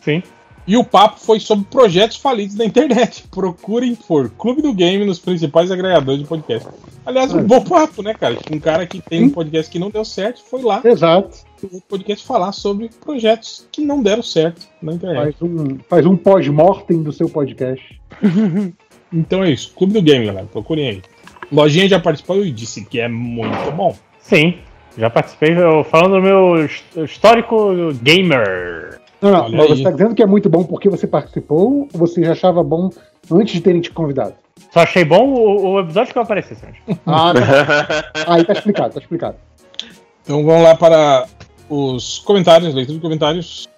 Sim. 0.03 0.21
E 0.65 0.77
o 0.77 0.83
papo 0.83 1.19
foi 1.19 1.41
sobre 1.41 1.65
projetos 1.65 2.17
falidos 2.17 2.55
da 2.55 2.63
internet. 2.63 3.25
Procurem 3.31 3.95
por 3.95 4.29
Clube 4.29 4.61
do 4.61 4.73
Game 4.73 5.03
nos 5.03 5.19
principais 5.19 5.69
agregadores 5.69 6.21
de 6.21 6.27
podcast. 6.27 6.69
Aliás, 7.05 7.33
um 7.33 7.39
é. 7.39 7.43
bom 7.43 7.61
papo, 7.61 8.01
né, 8.01 8.13
cara? 8.13 8.37
Um 8.49 8.59
cara 8.59 8.87
que 8.87 9.01
tem 9.01 9.25
um 9.25 9.29
podcast 9.29 9.69
que 9.69 9.77
não 9.77 9.89
deu 9.89 10.05
certo 10.05 10.41
foi 10.41 10.61
lá. 10.61 10.81
Exato. 10.83 11.37
O 11.63 11.81
podcast 11.81 12.25
falar 12.25 12.53
sobre 12.53 12.89
projetos 13.03 13.67
que 13.71 13.83
não 13.83 14.01
deram 14.01 14.23
certo 14.23 14.65
na 14.81 14.93
internet. 14.93 15.37
Faz 15.37 15.41
um, 15.41 15.79
faz 15.89 16.05
um 16.05 16.15
pós-mortem 16.15 17.03
do 17.03 17.11
seu 17.11 17.27
podcast. 17.27 18.01
então 19.14 19.43
é 19.43 19.51
isso. 19.51 19.74
Clube 19.75 19.93
do 19.93 20.01
Game, 20.01 20.25
galera. 20.25 20.48
Procurem 20.51 20.90
aí. 20.90 21.01
Lojinha 21.51 21.88
já 21.88 22.00
participou 22.00 22.43
e 22.43 22.51
disse 22.51 22.83
que 22.83 23.00
é 23.00 23.08
muito 23.08 23.72
bom. 23.72 23.95
Sim, 24.19 24.56
já 24.98 25.09
participei 25.09 25.56
falando 25.90 26.16
do 26.16 26.22
meu 26.22 26.66
histórico 27.06 27.93
gamer. 28.01 29.00
Não, 29.22 29.32
não, 29.32 29.50
mas 29.51 29.67
você 29.69 29.74
está 29.75 29.92
dizendo 29.92 30.16
que 30.16 30.24
é 30.24 30.25
muito 30.25 30.50
bom 30.50 30.64
porque 30.64 30.90
você 30.90 31.08
participou 31.08 31.88
ou 31.93 32.00
você 32.00 32.24
já 32.24 32.33
achava 32.33 32.64
bom 32.64 32.90
antes 33.32 33.53
de 33.53 33.61
terem 33.61 33.82
te 33.82 33.92
convidado? 33.92 34.33
Só 34.72 34.82
achei 34.82 35.06
bom 35.06 35.30
o, 35.30 35.74
o 35.74 35.80
episódio 35.80 36.11
que 36.11 36.17
eu 36.17 36.24
apareci, 36.24 36.56
Sérgio. 36.56 36.82
Ah, 37.06 37.33
tá. 37.33 38.33
Aí 38.33 38.43
tá 38.43 38.53
explicado, 38.53 38.93
tá 38.93 39.00
explicado. 39.00 39.38
Então 40.24 40.43
vamos 40.45 40.64
lá 40.64 40.75
para 40.75 41.25
os 41.69 42.19
comentários, 42.19 42.74
leitura 42.74 42.98
de 42.98 43.01
comentários. 43.01 43.69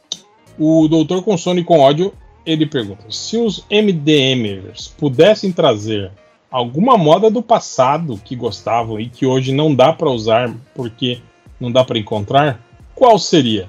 O 0.57 0.87
Doutor 0.87 1.21
com 1.23 1.37
Sono 1.37 1.59
e 1.59 1.63
com 1.63 1.79
ódio, 1.79 2.13
ele 2.45 2.65
pergunta: 2.65 3.05
se 3.09 3.37
os 3.37 3.65
MDMers 3.69 4.87
pudessem 4.87 5.51
trazer 5.51 6.11
alguma 6.49 6.97
moda 6.97 7.29
do 7.29 7.41
passado 7.41 8.19
que 8.23 8.35
gostavam 8.35 8.99
e 8.99 9.09
que 9.09 9.25
hoje 9.25 9.51
não 9.51 9.73
dá 9.73 9.91
para 9.91 10.09
usar 10.09 10.55
porque 10.73 11.19
não 11.59 11.71
dá 11.71 11.83
para 11.83 11.99
encontrar, 11.99 12.59
qual 12.93 13.19
seria? 13.19 13.67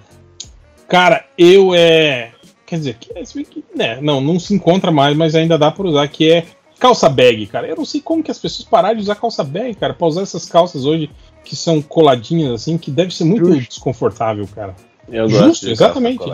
Cara, 0.88 1.24
eu 1.36 1.74
é. 1.74 2.32
Quer 2.64 2.78
dizer, 2.78 2.96
que, 2.98 3.64
né, 3.74 4.00
não, 4.00 4.20
não 4.20 4.40
se 4.40 4.52
encontra 4.52 4.90
mais, 4.90 5.16
mas 5.16 5.36
ainda 5.36 5.56
dá 5.56 5.70
para 5.70 5.86
usar, 5.86 6.08
que 6.08 6.30
é 6.30 6.44
calça 6.78 7.08
bag, 7.08 7.46
cara. 7.46 7.66
Eu 7.66 7.76
não 7.76 7.84
sei 7.84 8.00
como 8.00 8.22
que 8.22 8.30
as 8.30 8.38
pessoas 8.38 8.68
pararam 8.68 8.96
de 8.96 9.02
usar 9.02 9.14
calça 9.14 9.44
bag, 9.44 9.74
cara, 9.74 9.94
pra 9.94 10.06
usar 10.06 10.22
essas 10.22 10.46
calças 10.46 10.84
hoje 10.84 11.10
que 11.44 11.54
são 11.54 11.80
coladinhas 11.80 12.52
assim, 12.52 12.76
que 12.76 12.90
deve 12.90 13.14
ser 13.14 13.24
muito 13.24 13.46
justo. 13.46 13.68
desconfortável, 13.68 14.46
cara. 14.48 14.74
Eu 15.08 15.28
justo, 15.28 15.46
gosto 15.46 15.68
exatamente. 15.68 16.24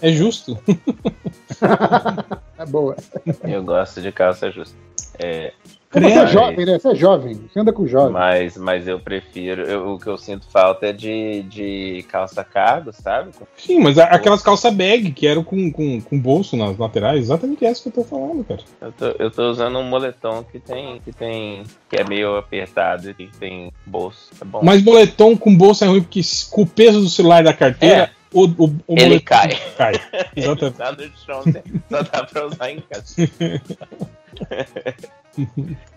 É 0.00 0.12
justo. 0.12 0.58
é 2.58 2.66
boa. 2.66 2.96
Eu 3.44 3.62
gosto 3.62 4.00
de 4.00 4.12
calça 4.12 4.50
justa. 4.50 4.76
É, 5.18 5.52
você 5.90 6.06
é 6.06 6.26
jovem, 6.26 6.66
né? 6.66 6.78
Você 6.78 6.88
é 6.88 6.94
jovem, 6.94 7.34
você 7.34 7.60
anda 7.60 7.72
com 7.72 7.86
jovem. 7.86 8.12
Mas, 8.12 8.58
mas 8.58 8.86
eu 8.86 9.00
prefiro. 9.00 9.62
Eu, 9.62 9.94
o 9.94 9.98
que 9.98 10.06
eu 10.06 10.18
sinto 10.18 10.46
falta 10.50 10.86
é 10.86 10.92
de, 10.92 11.42
de 11.44 12.04
calça 12.10 12.44
cargo, 12.44 12.92
sabe? 12.92 13.30
Sim, 13.56 13.80
mas 13.80 13.98
aquelas 13.98 14.42
calça 14.42 14.70
bag 14.70 15.10
que 15.12 15.26
eram 15.26 15.42
com, 15.42 15.72
com, 15.72 16.00
com 16.00 16.20
bolso 16.20 16.56
nas 16.56 16.76
laterais, 16.76 17.20
exatamente 17.20 17.64
essa 17.64 17.82
que 17.82 17.88
eu 17.88 18.04
tô 18.04 18.04
falando, 18.04 18.44
cara. 18.44 18.60
Eu 18.82 18.92
tô, 18.92 19.06
eu 19.18 19.30
tô 19.30 19.50
usando 19.50 19.78
um 19.78 19.84
moletom 19.84 20.44
que 20.44 20.60
tem. 20.60 21.00
que 21.00 21.12
tem. 21.12 21.62
que 21.88 21.96
é 21.96 22.04
meio 22.04 22.36
apertado 22.36 23.10
e 23.10 23.14
que 23.14 23.30
tem 23.38 23.72
bolso. 23.86 24.28
É 24.40 24.44
bom. 24.44 24.60
Mas 24.62 24.82
moletom 24.82 25.36
com 25.36 25.56
bolso 25.56 25.84
é 25.84 25.86
ruim 25.86 26.02
porque 26.02 26.20
com 26.50 26.62
o 26.62 26.66
peso 26.66 27.00
do 27.00 27.08
celular 27.08 27.42
da 27.42 27.54
carteira. 27.54 28.10
O, 28.32 28.44
o, 28.44 28.66
o 28.86 28.98
ele 28.98 29.20
cai. 29.20 29.50
cai. 29.76 29.94
Exatamente. 30.36 30.76
tá 30.76 30.92
no 30.92 31.02
chão, 31.24 31.42
só 31.90 32.02
dá 32.02 32.24
pra 32.24 32.46
usar 32.46 32.70
em 32.70 32.80
casa. 32.80 33.14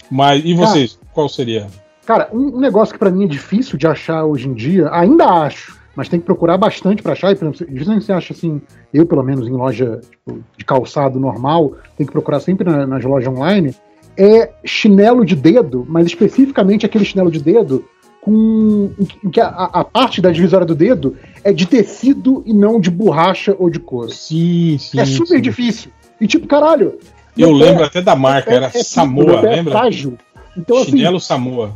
Mas 0.10 0.42
e 0.46 0.54
vocês? 0.54 0.94
Cara, 0.94 1.08
qual 1.14 1.30
seria? 1.30 1.68
Cara, 2.06 2.30
um, 2.34 2.60
negócio 2.60 2.94
que 2.94 3.00
para 3.00 3.12
mim 3.12 3.26
é 3.26 3.28
difícil 3.28 3.78
de 3.78 3.88
achar 3.88 4.26
hoje 4.26 4.48
em 4.48 4.54
dia, 4.54 4.90
ainda 4.92 5.26
acho, 5.26 5.78
mas 5.96 6.10
tem 6.10 6.20
que 6.20 6.26
procurar 6.26 6.58
bastante 6.58 7.02
para 7.02 7.14
achar. 7.14 7.32
E, 7.32 7.36
por 7.36 7.48
exemplo, 7.48 8.02
você 8.02 8.12
acha 8.12 8.34
assim, 8.34 8.62
eu 8.94 9.06
pelo 9.06 9.24
menos 9.24 9.48
em 9.48 9.52
loja 9.52 10.02
tipo, 10.10 10.44
de 10.58 10.66
calçado 10.66 11.20
normal, 11.20 11.74
tem 11.98 12.06
que 12.06 12.12
procurar 12.12 12.40
sempre 12.40 12.70
na, 12.70 12.86
nas 12.86 13.04
lojas 13.04 13.32
online, 13.32 13.76
é 14.18 14.52
chinelo 14.66 15.26
de 15.26 15.36
dedo, 15.36 15.86
mas 15.88 16.08
especificamente 16.08 16.86
aquele 16.86 17.06
chinelo 17.06 17.32
de 17.32 17.42
dedo 17.42 17.86
com 18.22 18.92
em 19.24 19.30
que 19.30 19.42
a, 19.42 19.48
a, 19.48 19.84
parte 19.84 20.22
da 20.22 20.32
divisória 20.32 20.66
do 20.66 20.76
dedo 20.76 21.18
é 21.44 21.52
de 21.52 21.66
tecido 21.66 22.44
e 22.46 22.54
não 22.54 22.80
de 22.80 22.92
borracha 22.92 23.56
ou 23.58 23.70
de 23.70 23.80
couro. 23.80 24.12
Sim, 24.12 24.78
sim. 24.78 25.00
É 25.00 25.06
super 25.06 25.38
sim. 25.38 25.42
difícil. 25.42 25.92
E 26.20 26.28
tipo, 26.28 26.46
caralho, 26.46 27.00
eu 27.36 27.52
lembro 27.52 27.84
até 27.84 28.02
da 28.02 28.16
marca, 28.16 28.54
era 28.54 28.72
é, 28.74 28.84
Samoa, 28.84 29.42
lembra? 29.42 29.72
Frágil. 29.72 30.18
Então, 30.56 30.78
assim, 30.78 30.92
Chinelo 30.92 31.18
assim, 31.18 31.26
Samoa. 31.26 31.72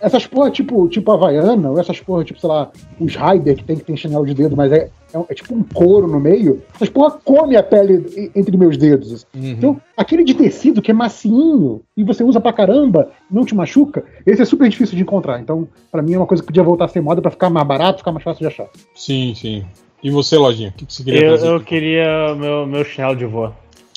Essas 0.00 0.26
porra 0.26 0.50
tipo, 0.50 0.88
tipo 0.88 1.10
Havaiana, 1.12 1.70
ou 1.70 1.78
essas 1.78 2.00
porra 2.00 2.24
tipo, 2.24 2.40
sei 2.40 2.48
lá, 2.48 2.70
os 2.98 3.14
Raider 3.14 3.56
que 3.56 3.64
tem 3.64 3.76
que 3.76 3.84
tem 3.84 3.96
chinelo 3.96 4.26
de 4.26 4.34
dedo, 4.34 4.56
mas 4.56 4.72
é, 4.72 4.90
é, 5.12 5.24
é, 5.28 5.34
tipo 5.34 5.54
um 5.54 5.62
couro 5.62 6.06
no 6.06 6.18
meio, 6.18 6.62
essas 6.74 6.88
porra 6.88 7.18
come 7.24 7.56
a 7.56 7.62
pele 7.62 8.30
entre 8.34 8.56
meus 8.56 8.76
dedos. 8.76 9.12
Assim. 9.12 9.26
Uhum. 9.34 9.50
Então, 9.50 9.80
aquele 9.96 10.24
de 10.24 10.34
tecido 10.34 10.80
que 10.80 10.90
é 10.90 10.94
macinho 10.94 11.82
e 11.96 12.02
você 12.02 12.24
usa 12.24 12.40
pra 12.40 12.52
caramba, 12.52 13.10
não 13.30 13.44
te 13.44 13.54
machuca, 13.54 14.04
esse 14.26 14.42
é 14.42 14.44
super 14.44 14.68
difícil 14.68 14.96
de 14.96 15.02
encontrar. 15.02 15.40
Então, 15.40 15.68
para 15.90 16.02
mim 16.02 16.14
é 16.14 16.18
uma 16.18 16.26
coisa 16.26 16.42
que 16.42 16.46
podia 16.46 16.62
voltar 16.62 16.86
a 16.86 16.88
ser 16.88 17.00
moda 17.00 17.20
para 17.20 17.30
ficar 17.30 17.50
mais 17.50 17.66
barato, 17.66 17.98
ficar 17.98 18.12
mais 18.12 18.24
fácil 18.24 18.40
de 18.40 18.46
achar. 18.46 18.68
Sim, 18.94 19.34
sim. 19.34 19.64
E 20.02 20.10
você, 20.10 20.36
Lojinha, 20.36 20.68
o 20.68 20.72
que, 20.72 20.84
que 20.84 20.92
você 20.92 21.02
queria 21.02 21.26
eu? 21.28 21.36
Eu 21.36 21.60
queria 21.60 22.34
meu, 22.34 22.66
meu 22.66 22.84
chinelo 22.84 23.16
de 23.16 23.24
voo. 23.24 23.52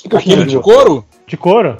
Aquele 0.06 0.45
de 0.45 0.57
couro? 0.59 1.03
De 1.25 1.35
couro? 1.35 1.77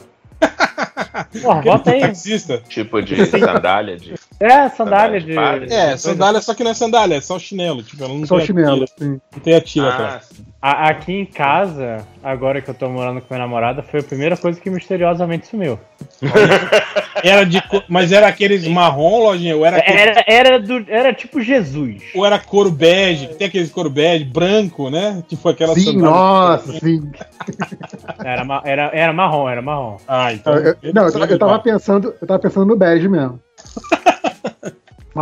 Porra, 1.42 1.62
bota 1.62 1.92
aí. 1.92 2.02
Taxista. 2.02 2.62
Tipo 2.68 3.02
de 3.02 3.26
sandália 3.26 3.98
de. 3.98 4.16
É, 4.40 4.70
sandália, 4.70 5.20
de. 5.20 5.34
de... 5.34 5.74
É, 5.74 5.98
sandália, 5.98 6.40
só 6.42 6.54
que 6.54 6.64
não 6.64 6.72
é 6.72 6.74
sandália, 6.76 7.16
é 7.16 7.22
só 7.22 7.40
chinelo. 7.40 7.82
Tipo, 7.82 8.04
ela 8.04 8.14
não 8.14 8.26
só 8.26 8.40
chinelo, 8.40 8.86
sim. 8.98 9.20
Não 9.34 9.40
tem 9.42 9.56
a 9.56 9.62
tira 9.62 9.88
ah, 9.88 9.94
atrás. 9.94 10.30
Aqui 10.62 11.14
em 11.14 11.26
casa, 11.26 12.06
agora 12.24 12.62
que 12.62 12.70
eu 12.70 12.74
tô 12.74 12.88
morando 12.88 13.20
com 13.22 13.34
minha 13.34 13.46
namorada, 13.46 13.82
foi 13.82 14.02
a 14.02 14.04
primeira 14.04 14.38
coisa 14.38 14.60
que 14.60 14.70
misteriosamente 14.70 15.48
sumiu. 15.48 15.80
era 17.24 17.46
de, 17.46 17.62
mas 17.88 18.12
era 18.12 18.28
aqueles 18.28 18.68
marrom, 18.68 19.24
lojinha? 19.24 19.56
Ou 19.56 19.66
era, 19.66 19.78
era, 19.80 20.24
era, 20.28 20.60
do, 20.60 20.86
era 20.88 21.14
tipo 21.14 21.42
Jesus. 21.42 22.04
Ou 22.14 22.24
era 22.24 22.38
couro 22.38 22.70
bege, 22.70 23.28
tem 23.36 23.48
aqueles 23.48 23.72
couro 23.72 23.90
bege, 23.90 24.26
branco, 24.26 24.92
né? 24.92 25.24
Tipo 25.28 25.50
aquela 25.50 25.74
Sim, 25.74 25.98
nossa, 25.98 26.74
sim. 26.80 27.10
Era, 28.24 28.46
era, 28.66 28.92
era 28.94 29.14
marrom, 29.14 29.48
era 29.48 29.62
marrom. 29.62 29.98
Ah, 30.06 30.34
então. 30.34 30.54
Eu, 30.56 30.76
eu, 30.84 30.94
não, 30.94 31.08
eu, 31.08 31.26
eu 31.26 31.40
tava 31.40 31.60
pensando, 31.60 32.14
eu 32.20 32.28
tava 32.28 32.40
pensando 32.40 32.66
no 32.66 32.76
bege 32.76 33.08
mesmo. 33.08 33.40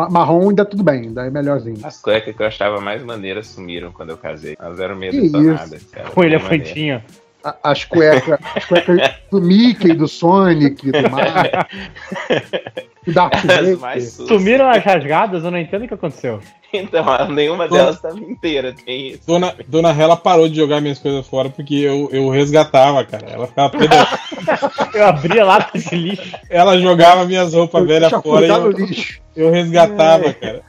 Marrom 0.10 0.50
ainda 0.50 0.66
tudo 0.66 0.84
bem, 0.84 1.04
ainda 1.04 1.26
é 1.26 1.30
melhorzinho. 1.30 1.80
As 1.84 2.02
cuecas 2.02 2.36
que 2.36 2.42
eu 2.42 2.48
achava 2.48 2.80
mais 2.82 3.04
maneiras 3.04 3.48
sumiram 3.48 3.92
quando 3.92 4.12
eu 4.12 4.18
casei. 4.18 4.56
Elas 4.60 4.80
eram 4.80 4.96
meio 4.96 5.12
detonadas. 5.12 5.86
Com 6.14 6.24
elefantinho. 6.24 7.02
As 7.64 7.84
cuecas, 7.86 8.40
as 8.56 8.66
cuecas 8.66 9.12
do 9.32 9.40
Mickey, 9.40 9.94
do 9.94 10.08
Sonic, 10.08 10.92
do 10.92 11.12
Mario. 11.12 11.52
do 13.06 13.14
Darth 13.14 13.46
Vader. 13.46 14.02
Sumiram 14.02 14.70
as 14.70 14.84
rasgadas? 14.84 15.44
Eu 15.44 15.52
não 15.52 15.60
entendo 15.60 15.86
o 15.86 15.88
que 15.88 15.94
aconteceu. 15.94 16.42
Então, 16.74 17.30
nenhuma 17.30 17.68
delas 17.70 17.96
estava 17.96 18.20
inteira, 18.20 18.74
tem 18.74 19.12
isso. 19.12 19.22
Dona, 19.26 19.56
Dona 19.68 19.94
Rela 19.94 20.18
parou 20.18 20.50
de 20.50 20.56
jogar 20.56 20.82
minhas 20.82 21.00
coisas 21.00 21.26
fora 21.26 21.50
porque 21.50 21.76
eu, 21.76 22.10
eu 22.12 22.30
resgatava, 22.30 23.04
cara. 23.06 23.28
Ela 23.28 23.48
ficava 23.48 23.70
peda... 23.70 23.96
Eu 24.94 25.06
abria 25.08 25.46
lata 25.46 25.78
de 25.78 25.96
lixo. 25.96 26.38
Ela 26.50 26.78
jogava 26.80 27.26
minhas 27.26 27.54
roupas 27.54 27.86
velhas 27.86 28.12
fora 28.12 28.46
e 28.46 28.50
eu, 28.50 28.72
lixo. 28.72 29.22
eu 29.36 29.52
resgatava, 29.52 30.28
é. 30.28 30.34
cara. 30.34 30.62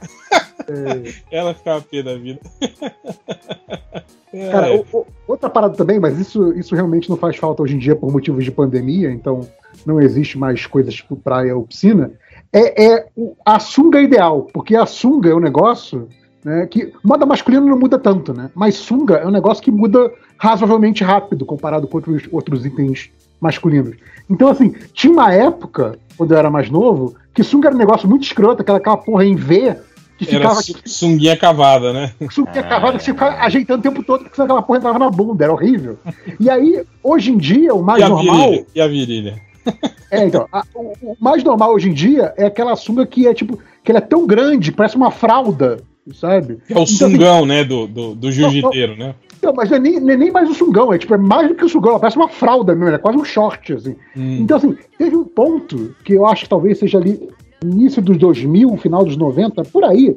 É. 0.69 1.13
Ela 1.31 1.53
ficava 1.53 1.81
pé 1.81 2.03
da 2.03 2.15
vida. 2.15 2.39
É. 4.33 4.51
Cara, 4.51 4.73
o, 4.75 4.85
o, 4.91 5.07
outra 5.25 5.49
parada 5.49 5.73
também, 5.73 6.01
mas 6.01 6.19
isso, 6.19 6.51
isso 6.51 6.75
realmente 6.75 7.09
não 7.09 7.15
faz 7.15 7.37
falta 7.37 7.63
hoje 7.63 7.75
em 7.75 7.79
dia 7.79 7.95
por 7.95 8.11
motivos 8.11 8.43
de 8.43 8.51
pandemia, 8.51 9.09
então 9.09 9.47
não 9.85 10.01
existe 10.01 10.37
mais 10.37 10.65
coisas 10.65 10.93
tipo 10.95 11.15
praia 11.15 11.55
ou 11.55 11.65
piscina 11.65 12.11
é, 12.53 12.85
é 12.85 13.07
a 13.45 13.59
sunga 13.59 14.01
ideal, 14.01 14.47
porque 14.53 14.75
a 14.75 14.85
sunga 14.85 15.29
é 15.29 15.35
um 15.35 15.39
negócio 15.39 16.07
né, 16.43 16.65
que 16.67 16.93
moda 17.03 17.25
masculina 17.25 17.65
não 17.65 17.77
muda 17.77 17.99
tanto, 17.99 18.33
né? 18.33 18.49
Mas 18.55 18.75
sunga 18.75 19.15
é 19.15 19.27
um 19.27 19.31
negócio 19.31 19.63
que 19.63 19.71
muda 19.71 20.11
razoavelmente 20.37 21.03
rápido 21.03 21.45
comparado 21.45 21.87
com 21.87 21.97
outros, 21.97 22.27
outros 22.31 22.65
itens 22.65 23.09
masculinos. 23.39 23.95
Então, 24.29 24.47
assim, 24.47 24.73
tinha 24.93 25.11
uma 25.11 25.33
época, 25.33 25.97
quando 26.15 26.31
eu 26.31 26.37
era 26.37 26.49
mais 26.49 26.69
novo, 26.69 27.15
que 27.33 27.43
sunga 27.43 27.67
era 27.67 27.75
um 27.75 27.79
negócio 27.79 28.07
muito 28.07 28.23
escroto, 28.23 28.61
aquela, 28.61 28.77
aquela 28.77 28.97
porra 28.97 29.25
em 29.25 29.35
V, 29.35 29.75
que 30.17 30.25
ficava. 30.25 30.45
Era 30.45 30.55
su 30.55 30.73
sunguinha 30.85 31.37
cavada, 31.37 31.93
né? 31.93 32.11
Sunguinha 32.31 32.61
ah, 32.61 32.67
cavada 32.67 32.97
que 32.97 33.03
você 33.03 33.13
ficava 33.13 33.37
ajeitando 33.37 33.79
o 33.79 33.83
tempo 33.83 34.03
todo, 34.03 34.23
porque 34.23 34.41
aquela 34.41 34.61
porra 34.61 34.79
entrava 34.79 34.99
na 34.99 35.09
bunda, 35.09 35.43
era 35.43 35.53
horrível. 35.53 35.97
E 36.39 36.49
aí, 36.49 36.83
hoje 37.03 37.31
em 37.31 37.37
dia, 37.37 37.73
o 37.73 37.83
mais 37.83 38.03
e 38.03 38.07
normal. 38.07 38.49
Virilha? 38.49 38.65
E 38.73 38.81
a 38.81 38.87
virilha? 38.87 39.41
É, 40.09 40.25
então, 40.25 40.47
a, 40.53 40.63
o, 40.73 40.93
o, 41.01 41.17
mais 41.19 41.43
normal 41.43 41.73
hoje 41.73 41.89
em 41.89 41.93
dia 41.93 42.33
é 42.37 42.45
aquela 42.45 42.77
sunga 42.77 43.05
que 43.05 43.27
é 43.27 43.33
tipo, 43.33 43.59
que 43.83 43.91
ela 43.91 43.97
é 43.97 44.01
tão 44.01 44.25
grande, 44.25 44.71
parece 44.71 44.95
uma 44.95 45.11
fralda, 45.11 45.81
sabe? 46.13 46.59
É 46.69 46.71
o 46.71 46.71
então, 46.71 46.85
sungão, 46.85 47.39
assim, 47.39 47.47
né, 47.47 47.63
do, 47.65 47.87
do, 47.87 48.15
do 48.15 48.31
jiu-jiteiro, 48.31 48.95
né? 48.95 49.13
Não, 49.43 49.53
mas 49.53 49.69
não 49.69 49.75
é, 49.75 49.79
nem, 49.81 49.99
não 49.99 50.09
é 50.09 50.15
nem 50.15 50.31
mais 50.31 50.49
o 50.49 50.53
sungão, 50.53 50.93
é 50.93 50.97
tipo, 50.97 51.13
é 51.13 51.17
mais 51.17 51.49
do 51.49 51.55
que 51.55 51.65
o 51.65 51.69
sungão, 51.69 51.91
ela 51.91 51.99
parece 51.99 52.15
uma 52.15 52.29
fralda 52.29 52.73
mesmo, 52.73 52.95
é 52.95 52.97
quase 52.97 53.17
um 53.17 53.25
short, 53.25 53.73
assim. 53.73 53.97
Hum. 54.15 54.37
Então, 54.39 54.55
assim, 54.55 54.77
teve 54.97 55.15
um 55.15 55.25
ponto 55.25 55.93
que 56.05 56.13
eu 56.13 56.25
acho 56.25 56.43
que 56.43 56.49
talvez 56.49 56.79
seja 56.79 56.97
ali 56.97 57.29
início 57.63 58.01
dos 58.01 58.17
2000, 58.17 58.77
final 58.77 59.03
dos 59.03 59.17
90, 59.17 59.63
por 59.65 59.83
aí, 59.83 60.15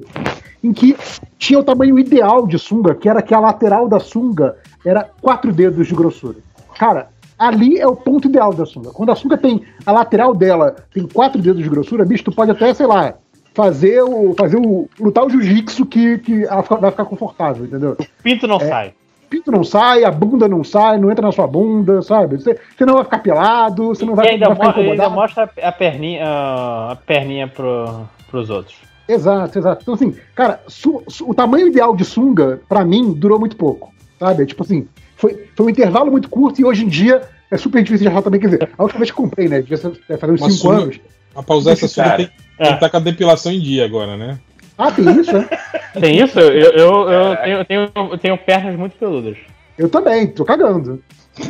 em 0.63 0.73
que 0.73 0.97
tinha 1.39 1.59
o 1.59 1.65
tamanho 1.65 1.99
ideal 1.99 2.47
de 2.47 2.59
sunga, 2.59 2.95
que 2.95 3.09
era 3.09 3.23
que 3.23 3.35
a 3.35 3.41
lateral 3.41 3.89
da 3.89 3.99
sunga 3.99 4.57
era 4.85 5.09
quatro 5.21 5.53
dedos 5.53 5.87
de 5.87 5.95
grossura. 5.95 6.37
Cara, 6.79 7.09
ali 7.39 7.79
é 7.79 7.87
o 7.87 7.97
ponto 7.97 8.29
ideal 8.29 8.53
da 8.53 8.67
sunga. 8.67 8.91
Quando 8.91 9.11
a 9.11 9.17
sunga 9.17 9.39
tem 9.39 9.63
a 9.85 9.93
lateral 9.93 10.35
dela 10.35 10.77
tem 10.93 11.07
quatro 11.07 11.41
dedos 11.41 11.63
de 11.63 11.69
grossura, 11.69 12.05
bicho, 12.05 12.25
tu 12.25 12.33
pode 12.33 12.51
até, 12.51 12.73
sei 12.75 12.87
lá, 12.87 13.15
fazer 13.55 14.03
o 14.03 14.35
fazer 14.35 14.59
o 14.59 14.89
lutar 14.99 15.25
o 15.25 15.31
jiu-jitsu 15.31 15.87
que, 15.87 16.19
que 16.19 16.45
ela 16.45 16.63
vai 16.63 16.91
ficar 16.91 17.05
confortável, 17.07 17.65
entendeu? 17.65 17.97
O 17.99 18.23
pinto 18.23 18.47
não 18.47 18.57
é, 18.57 18.69
sai. 18.69 18.95
Pinto 19.31 19.53
não 19.53 19.63
sai, 19.63 20.03
a 20.03 20.11
bunda 20.11 20.49
não 20.49 20.65
sai, 20.65 20.99
não 20.99 21.09
entra 21.09 21.25
na 21.25 21.33
sua 21.33 21.47
bunda, 21.47 22.03
sabe? 22.03 22.37
Você, 22.37 22.59
você 22.77 22.85
não 22.85 22.95
vai 22.95 23.05
ficar 23.05 23.21
pelado, 23.21 23.87
você 23.87 24.05
não 24.05 24.17
vai, 24.17 24.31
ainda, 24.31 24.47
vai 24.47 24.57
ficar 24.57 24.71
incomodado. 24.71 25.03
ainda 25.03 25.09
mostra 25.09 25.51
a 25.63 25.73
perninha, 25.73 26.25
a 26.25 26.99
perninha 27.07 27.47
pro, 27.47 28.09
pros 28.29 28.51
outros. 28.51 28.77
Exato, 29.09 29.57
exato. 29.57 29.83
Então, 29.83 29.95
assim, 29.95 30.17
cara, 30.35 30.61
su, 30.67 31.03
su, 31.07 31.31
o 31.31 31.35
tamanho 31.35 31.69
ideal 31.69 31.95
de 31.95 32.05
sunga, 32.05 32.61
para 32.69 32.85
mim, 32.85 33.13
durou 33.13 33.39
muito 33.39 33.57
pouco. 33.57 33.95
Sabe? 34.19 34.47
Tipo 34.47 34.65
assim, 34.65 34.89
foi, 35.17 35.49
foi 35.57 35.67
um 35.67 35.71
intervalo 35.71 36.11
muito 36.11 36.29
curto 36.29 36.61
e 36.61 36.65
hoje 36.65 36.85
em 36.85 36.89
dia 36.89 37.23
é 37.51 37.57
super 37.57 37.83
difícil 37.83 38.07
de 38.07 38.09
achar 38.09 38.23
também. 38.23 38.41
Quer 38.41 38.49
dizer, 38.49 38.71
a 38.77 38.83
última 38.83 38.99
vez 38.99 39.11
que 39.11 39.17
comprei, 39.17 39.49
né? 39.49 39.63
Devia 39.63 39.79
fazer 39.79 40.33
uns 40.33 40.57
5 40.57 40.71
anos. 40.71 41.01
A 41.35 41.43
pausar 41.43 41.75
essa 41.75 41.87
sunga 41.87 42.17
tem, 42.17 42.31
tem 42.59 42.75
que 42.75 42.81
tá 42.81 42.91
com 42.91 42.97
a 42.97 43.01
depilação 43.01 43.53
em 43.53 43.61
dia 43.61 43.85
agora, 43.85 44.17
né? 44.17 44.39
Ah, 44.77 44.91
tem 44.91 45.09
isso, 45.21 45.33
né? 45.33 45.49
Tem 45.99 46.21
isso? 46.21 46.39
Eu, 46.39 46.73
eu, 46.73 47.09
eu, 47.09 47.37
tenho, 47.37 47.65
tenho, 47.65 47.91
eu 48.13 48.19
tenho 48.19 48.39
pernas 48.39 48.77
muito 48.77 48.97
peludas. 48.97 49.37
Eu 49.77 49.89
também, 49.89 50.29
tô 50.29 50.45
cagando. 50.45 51.03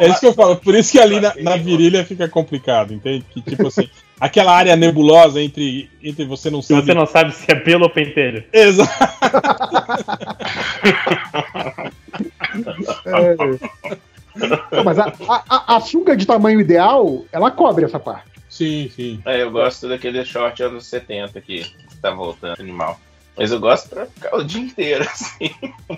é 0.00 0.08
isso 0.08 0.20
que 0.20 0.26
eu 0.26 0.34
falo, 0.34 0.56
por 0.56 0.74
isso 0.74 0.92
que 0.92 0.98
ali 0.98 1.20
na, 1.20 1.34
na 1.36 1.56
virilha 1.56 2.04
fica 2.04 2.28
complicado, 2.28 2.92
entende? 2.92 3.24
Que 3.30 3.40
tipo 3.40 3.68
assim, 3.68 3.88
aquela 4.20 4.52
área 4.52 4.76
nebulosa 4.76 5.40
entre, 5.40 5.88
entre 6.02 6.24
você 6.24 6.50
não 6.50 6.60
sabe. 6.60 6.86
Você 6.86 6.94
não 6.94 7.06
sabe 7.06 7.32
se 7.32 7.48
é 7.50 7.54
pelo 7.54 7.84
ou 7.84 7.90
pentelho. 7.90 8.44
Exato. 8.52 8.90
é. 13.06 13.36
Mas 14.84 14.98
a, 14.98 15.12
a, 15.48 15.76
a 15.76 15.80
sunga 15.80 16.16
de 16.16 16.26
tamanho 16.26 16.60
ideal, 16.60 17.24
ela 17.32 17.50
cobre 17.50 17.84
essa 17.84 17.98
parte. 17.98 18.37
Sim, 18.58 18.90
sim. 18.92 19.22
É, 19.24 19.40
eu 19.40 19.52
gosto 19.52 19.88
daquele 19.88 20.24
short 20.24 20.60
anos 20.64 20.84
70 20.88 21.40
que 21.40 21.64
tá 22.02 22.10
voltando, 22.10 22.60
animal. 22.60 22.98
Mas 23.36 23.52
eu 23.52 23.60
gosto 23.60 23.88
pra 23.88 24.04
ficar 24.06 24.34
o 24.34 24.42
dia 24.42 24.60
inteiro, 24.60 25.04
assim. 25.08 25.52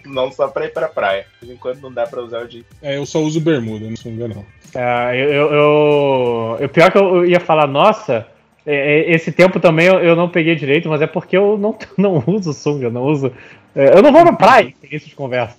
Não 0.05 0.31
só 0.31 0.47
pra 0.47 0.67
ir 0.67 0.73
pra 0.75 0.87
praia. 0.87 1.25
Enquanto 1.43 1.81
não 1.81 1.91
dá 1.91 2.07
pra 2.07 2.21
usar 2.21 2.43
o 2.43 2.47
dia. 2.49 2.63
É, 2.83 2.99
eu 2.99 3.07
só 3.07 3.19
uso 3.21 3.41
bermuda, 3.41 3.89
não 3.89 3.97
sunga 3.97 4.29
não. 4.29 4.45
É, 4.75 5.17
eu, 5.17 5.51
eu, 5.51 6.59
eu, 6.61 6.69
Pior 6.69 6.93
que 6.93 6.99
eu 6.99 7.25
ia 7.25 7.41
falar, 7.41 7.67
nossa, 7.67 8.27
é, 8.67 8.75
é, 8.75 9.11
esse 9.11 9.33
tempo 9.33 9.59
também 9.59 9.87
eu, 9.87 10.15
não 10.15 10.29
peguei 10.29 10.55
direito, 10.55 10.87
mas 10.87 11.01
é 11.01 11.07
porque 11.07 11.39
eu 11.39 11.57
não, 11.57 11.79
não 11.97 12.23
uso 12.27 12.53
sunga, 12.53 12.91
não 12.91 13.05
uso. 13.05 13.33
É, 13.75 13.97
eu 13.97 14.03
não 14.03 14.13
vou 14.13 14.21
pra 14.21 14.35
praia, 14.35 14.75
tem 14.83 14.95
isso 14.95 15.09
de 15.09 15.15
conversa. 15.15 15.57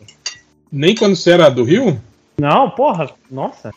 Nem 0.71 0.93
quando 0.93 1.15
você 1.15 1.31
era 1.31 1.49
do 1.49 1.63
Rio? 1.63 1.99
Não, 2.39 2.69
porra, 2.69 3.09
nossa. 3.30 3.71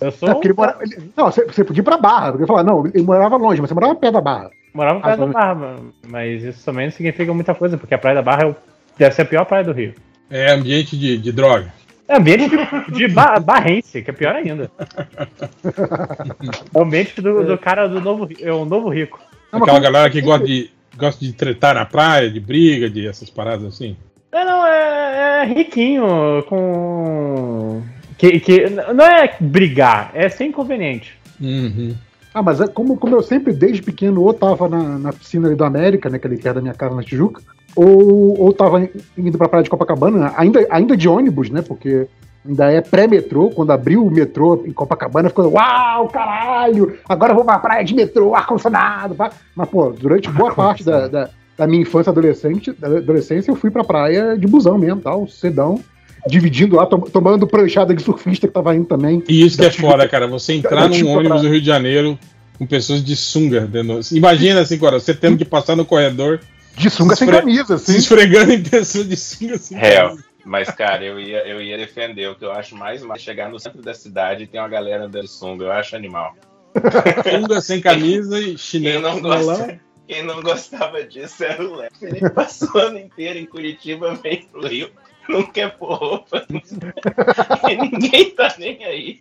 Eu 0.00 0.12
sou. 0.12 0.28
É, 0.28 0.38
ele 0.44 0.54
mora... 0.54 0.78
Não, 1.16 1.26
você, 1.26 1.44
você 1.44 1.64
podia 1.64 1.80
ir 1.80 1.84
pra 1.84 1.98
Barra, 1.98 2.32
porque 2.32 2.46
falar, 2.46 2.62
não, 2.62 2.86
ele 2.86 3.02
morava 3.02 3.36
longe, 3.36 3.60
mas 3.60 3.68
você 3.68 3.74
morava 3.74 3.94
perto 3.94 4.14
da 4.14 4.20
Barra. 4.20 4.50
Morava 4.74 5.00
perto 5.00 5.22
ah, 5.22 5.26
da 5.26 5.32
Barra, 5.32 5.76
mas 6.06 6.44
isso 6.44 6.64
também 6.64 6.86
não 6.86 6.92
significa 6.92 7.32
muita 7.32 7.54
coisa, 7.54 7.78
porque 7.78 7.94
a 7.94 7.98
Praia 7.98 8.16
da 8.16 8.22
Barra 8.22 8.42
é 8.42 8.46
o... 8.46 8.56
deve 8.98 9.14
ser 9.14 9.22
a 9.22 9.26
pior 9.26 9.44
praia 9.44 9.64
do 9.64 9.72
Rio. 9.72 9.94
É 10.30 10.52
ambiente 10.52 10.96
de, 10.96 11.16
de 11.18 11.32
droga. 11.32 11.72
É 12.08 12.16
ambiente 12.16 12.48
de, 12.48 12.92
de 12.92 13.08
ba 13.08 13.40
barrense, 13.40 14.00
que 14.00 14.10
é 14.10 14.12
pior 14.12 14.34
ainda. 14.34 14.70
É 16.74 16.78
o 16.78 16.82
ambiente 16.82 17.20
do, 17.20 17.44
do 17.44 17.58
cara 17.58 17.88
do 17.88 18.00
novo, 18.00 18.28
é 18.40 18.52
o 18.52 18.64
novo 18.64 18.88
rico. 18.88 19.20
Aquela 19.50 19.80
galera 19.80 20.10
que 20.10 20.20
gosta 20.20 20.46
de, 20.46 20.70
gosta 20.96 21.24
de 21.24 21.32
tretar 21.32 21.74
na 21.74 21.84
praia, 21.84 22.30
de 22.30 22.38
briga, 22.38 22.88
de 22.88 23.08
essas 23.08 23.28
paradas 23.28 23.64
assim. 23.64 23.96
É, 24.32 24.44
não, 24.44 24.66
é, 24.66 25.42
é 25.42 25.44
riquinho, 25.46 26.44
com. 26.48 27.82
Que, 28.18 28.40
que 28.40 28.70
não 28.70 29.04
é 29.04 29.36
brigar, 29.38 30.10
é 30.14 30.28
ser 30.28 30.44
inconveniente. 30.44 31.18
Uhum. 31.40 31.94
Ah, 32.36 32.42
mas 32.42 32.60
é 32.60 32.66
como, 32.66 32.98
como 32.98 33.16
eu 33.16 33.22
sempre, 33.22 33.52
desde 33.52 33.82
pequeno, 33.82 34.22
ou 34.22 34.32
tava 34.34 34.68
na, 34.68 34.98
na 34.98 35.12
piscina 35.12 35.48
ali 35.48 35.56
do 35.56 35.64
América, 35.64 36.10
né, 36.10 36.18
que 36.18 36.26
ele 36.26 36.36
quer 36.36 36.52
da 36.52 36.60
minha 36.60 36.74
casa 36.74 36.94
na 36.94 37.02
Tijuca, 37.02 37.40
ou, 37.74 38.38
ou 38.38 38.52
tava 38.52 38.86
indo 39.16 39.38
pra 39.38 39.48
praia 39.48 39.62
de 39.62 39.70
Copacabana, 39.70 40.34
ainda, 40.36 40.66
ainda 40.68 40.96
de 40.96 41.08
ônibus, 41.08 41.48
né, 41.48 41.62
porque 41.62 42.06
ainda 42.46 42.70
é 42.70 42.82
pré-metrô, 42.82 43.48
quando 43.48 43.70
abriu 43.70 44.04
o 44.04 44.10
metrô 44.10 44.62
em 44.66 44.72
Copacabana, 44.72 45.30
ficou, 45.30 45.50
uau, 45.50 46.08
caralho, 46.08 46.98
agora 47.08 47.32
eu 47.32 47.36
vou 47.36 47.44
pra 47.44 47.58
praia 47.58 47.82
de 47.82 47.94
metrô, 47.94 48.34
ar-condicionado, 48.34 49.16
mas, 49.54 49.68
pô, 49.70 49.90
durante 49.90 50.30
boa 50.30 50.54
parte 50.54 50.84
da, 50.84 51.08
da, 51.08 51.30
da, 51.56 51.66
minha 51.66 51.80
infância 51.80 52.10
adolescente, 52.10 52.70
da 52.72 52.88
adolescência, 52.88 53.50
eu 53.50 53.56
fui 53.56 53.70
pra 53.70 53.82
praia 53.82 54.36
de 54.36 54.46
busão 54.46 54.76
mesmo, 54.76 55.00
tal, 55.00 55.26
sedão, 55.26 55.80
dividindo 56.26 56.76
lá, 56.76 56.86
tom, 56.86 57.00
tomando 57.00 57.46
pranchada 57.46 57.94
de 57.94 58.02
surfista 58.02 58.46
que 58.46 58.52
tava 58.52 58.74
indo 58.74 58.86
também. 58.86 59.22
E 59.28 59.44
isso 59.44 59.58
que 59.58 59.66
é 59.66 59.70
foda, 59.70 60.08
cara. 60.08 60.26
Você 60.26 60.54
entrar 60.54 60.88
num 60.88 61.08
ônibus 61.08 61.42
do 61.42 61.48
Rio 61.48 61.60
de 61.60 61.66
Janeiro 61.66 62.18
com 62.58 62.66
pessoas 62.66 63.04
de 63.04 63.14
sunga. 63.14 63.60
Dentro... 63.60 64.00
Imagina 64.12 64.60
assim, 64.60 64.74
agora, 64.74 64.98
você 64.98 65.14
tendo 65.14 65.38
que 65.38 65.44
passar 65.44 65.76
no 65.76 65.84
corredor. 65.84 66.40
De 66.76 66.90
sunga 66.90 67.16
sem 67.16 67.28
camisa, 67.28 67.76
assim. 67.76 67.92
Se 67.92 67.98
esfregando 67.98 68.52
em 68.52 68.62
pessoas 68.62 69.08
de 69.08 69.16
sunga 69.16 69.58
sem 69.58 69.78
Real. 69.78 70.08
camisa. 70.08 70.24
Mas, 70.44 70.70
cara, 70.70 71.04
eu 71.04 71.18
ia, 71.18 71.38
eu 71.46 71.60
ia 71.60 71.76
defender. 71.76 72.28
O 72.28 72.34
que 72.34 72.44
eu 72.44 72.52
acho 72.52 72.76
mais 72.76 73.02
mais 73.02 73.20
chegar 73.20 73.50
no 73.50 73.58
centro 73.58 73.82
da 73.82 73.94
cidade 73.94 74.44
e 74.44 74.46
tem 74.46 74.60
uma 74.60 74.68
galera 74.68 75.06
andando 75.06 75.24
de 75.24 75.30
sunga. 75.30 75.64
Eu 75.64 75.72
acho 75.72 75.96
animal. 75.96 76.34
sunga 77.28 77.60
sem 77.60 77.80
camisa 77.80 78.38
e 78.38 78.56
chinelo. 78.58 79.02
Quem 79.02 79.12
não, 79.12 79.20
gosta, 79.22 79.80
quem 80.06 80.22
não 80.22 80.42
gostava 80.42 81.02
disso 81.02 81.42
era 81.42 81.62
o 81.62 81.76
Léo. 81.76 81.90
Ele 82.02 82.30
passou 82.30 82.68
o 82.74 82.78
ano 82.78 82.98
inteiro 82.98 83.38
em 83.38 83.46
Curitiba, 83.46 84.14
vem 84.14 84.46
pro 84.52 84.68
Rio 84.68 84.90
não 85.28 85.42
quer 85.42 85.76
pôr 85.76 85.94
roupa. 85.94 86.44
ninguém 86.50 88.30
tá 88.30 88.54
nem 88.58 88.84
aí. 88.84 89.20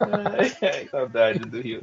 Ai, 0.00 0.52
ai, 0.62 0.88
saudade 0.90 1.38
do 1.40 1.60
Rio. 1.60 1.80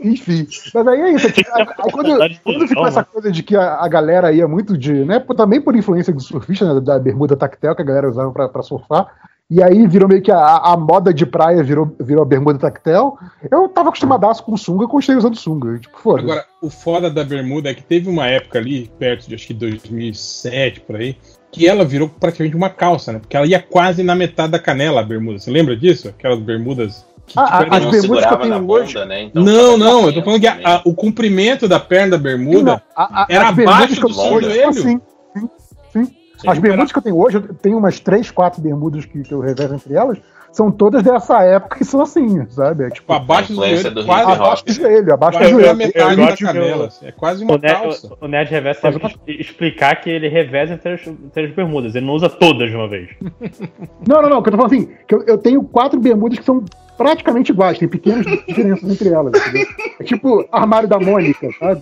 Enfim, 0.00 0.46
mas 0.74 0.86
aí 0.86 1.00
é 1.00 1.12
isso. 1.12 1.26
Aí, 1.26 1.66
quando, 1.92 2.40
quando 2.42 2.68
ficou 2.68 2.86
essa 2.86 3.04
coisa 3.04 3.30
de 3.30 3.42
que 3.42 3.56
a, 3.56 3.76
a, 3.76 3.88
galera 3.88 4.32
ia 4.32 4.46
muito 4.46 4.76
de. 4.76 5.04
Né, 5.04 5.18
também 5.36 5.60
por 5.60 5.76
influência 5.76 6.12
do 6.12 6.20
surfista, 6.20 6.74
né, 6.74 6.80
da 6.80 6.98
bermuda 6.98 7.36
tactel 7.36 7.74
que 7.74 7.82
a 7.82 7.84
galera 7.84 8.08
usava 8.08 8.30
pra, 8.32 8.48
pra 8.48 8.62
surfar. 8.62 9.12
E 9.50 9.60
aí 9.60 9.84
virou 9.88 10.08
meio 10.08 10.22
que 10.22 10.30
a, 10.30 10.38
a 10.38 10.76
moda 10.76 11.12
de 11.12 11.26
praia 11.26 11.60
virou, 11.60 11.92
virou 11.98 12.22
a 12.22 12.26
bermuda 12.26 12.56
tactel. 12.56 13.18
Eu 13.50 13.68
tava 13.68 13.88
acostumadaço 13.88 14.44
com 14.44 14.56
sunga, 14.56 14.86
continuei 14.86 15.18
usando 15.18 15.36
sunga. 15.36 15.76
Tipo, 15.76 15.98
foda. 15.98 16.22
Agora, 16.22 16.46
o 16.62 16.70
foda 16.70 17.10
da 17.10 17.24
bermuda 17.24 17.68
é 17.70 17.74
que 17.74 17.82
teve 17.82 18.08
uma 18.08 18.28
época 18.28 18.60
ali, 18.60 18.88
perto 18.96 19.26
de 19.26 19.34
acho 19.34 19.48
que 19.48 19.54
2007, 19.54 20.82
por 20.82 20.94
aí, 20.94 21.16
que 21.50 21.66
ela 21.66 21.84
virou 21.84 22.08
praticamente 22.08 22.56
uma 22.56 22.70
calça, 22.70 23.12
né? 23.12 23.18
Porque 23.18 23.36
ela 23.36 23.46
ia 23.46 23.60
quase 23.60 24.02
na 24.02 24.14
metade 24.14 24.52
da 24.52 24.58
canela 24.58 25.00
a 25.00 25.04
bermuda. 25.04 25.38
Você 25.38 25.50
lembra 25.50 25.76
disso? 25.76 26.08
Aquelas 26.08 26.38
bermudas. 26.38 27.04
Que, 27.26 27.38
ah, 27.38 27.60
tipo, 27.62 27.74
as 27.74 27.84
bermudas 27.84 28.26
que 28.26 28.32
eu 28.32 28.38
tenho 28.38 28.70
hoje. 28.70 28.94
Bunda, 28.94 29.06
né? 29.06 29.22
então, 29.22 29.42
não, 29.42 29.76
não, 29.76 30.06
eu 30.06 30.12
tô 30.12 30.22
falando 30.22 30.40
que 30.40 30.46
a, 30.46 30.58
a, 30.64 30.82
o 30.84 30.94
comprimento 30.94 31.68
da 31.68 31.78
perna 31.78 32.12
da 32.12 32.18
bermuda 32.18 32.82
não, 32.96 33.04
a, 33.04 33.26
era 33.28 33.48
abaixo 33.48 34.00
do 34.00 34.12
seu 34.12 34.42
joelho. 34.42 34.72
Sim, 34.72 35.00
sim, 35.34 35.50
sim. 35.92 36.16
As 36.46 36.58
bermudas 36.58 36.92
que 36.92 36.98
eu 36.98 37.02
tenho 37.02 37.18
hoje, 37.18 37.36
eu 37.36 37.54
tenho 37.54 37.78
umas 37.78 38.00
três, 38.00 38.30
quatro 38.30 38.60
bermudas 38.60 39.04
que, 39.04 39.22
que 39.22 39.32
eu 39.32 39.40
revejo 39.40 39.74
entre 39.74 39.94
elas 39.94 40.18
são 40.52 40.70
todas 40.70 41.02
dessa 41.02 41.42
época 41.42 41.78
e 41.80 41.84
são 41.84 42.00
assim, 42.02 42.44
sabe? 42.50 42.84
É, 42.84 42.90
tipo, 42.90 43.12
abaixo 43.12 43.52
do 43.52 43.56
joelho, 43.56 43.94
do 43.94 44.04
quase 44.04 44.32
abaixo 44.32 44.64
do 44.64 44.72
joelho, 44.72 45.14
abaixo 45.14 45.38
do 45.38 45.48
joelho. 45.48 45.76
metade 45.76 46.16
da 46.16 46.36
canela, 46.36 46.86
assim, 46.86 47.06
é 47.06 47.12
quase 47.12 47.44
uma 47.44 47.54
o 47.54 47.60
calça. 47.60 48.16
O, 48.20 48.26
o 48.26 48.28
Reverso 48.28 48.80
que 49.24 49.32
explicar 49.32 50.00
que 50.00 50.10
ele 50.10 50.28
reveza 50.28 50.74
entre 50.74 50.94
as, 50.94 51.06
entre 51.06 51.46
as 51.46 51.52
bermudas, 51.52 51.94
ele 51.94 52.06
não 52.06 52.14
usa 52.14 52.28
todas 52.28 52.68
de 52.68 52.76
uma 52.76 52.88
vez. 52.88 53.10
não, 54.06 54.22
não, 54.22 54.28
não, 54.28 54.42
que 54.42 54.48
eu 54.48 54.52
tô 54.52 54.56
falando 54.58 54.74
assim, 54.74 54.88
que 55.06 55.14
eu, 55.14 55.22
eu 55.22 55.38
tenho 55.38 55.62
quatro 55.62 56.00
bermudas 56.00 56.38
que 56.38 56.44
são 56.44 56.64
praticamente 56.96 57.52
iguais, 57.52 57.78
tem 57.78 57.88
pequenas 57.88 58.26
diferenças 58.46 58.90
entre 58.90 59.08
elas, 59.08 59.32
entendeu? 59.34 59.66
É 60.00 60.04
tipo 60.04 60.48
armário 60.50 60.88
da 60.88 60.98
Mônica, 60.98 61.48
sabe? 61.58 61.80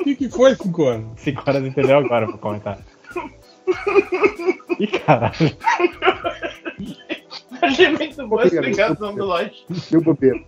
O 0.00 0.04
que, 0.04 0.14
que 0.14 0.28
foi, 0.28 0.54
Cinco 0.54 0.82
horas? 0.82 1.02
Cinco 1.16 1.42
horas 1.46 1.64
entendeu 1.64 1.98
agora 1.98 2.26
pro 2.26 2.38
comentário. 2.38 2.82
Ih, 4.78 4.86
caralho. 4.86 5.56
Achei 7.62 7.88
muito 7.90 8.26
boa 8.26 8.42
a 8.42 8.46
explicação 8.46 9.14
do 9.14 9.24
Lodge. 9.24 9.64
Deu 9.90 10.00
bobeira. 10.00 10.40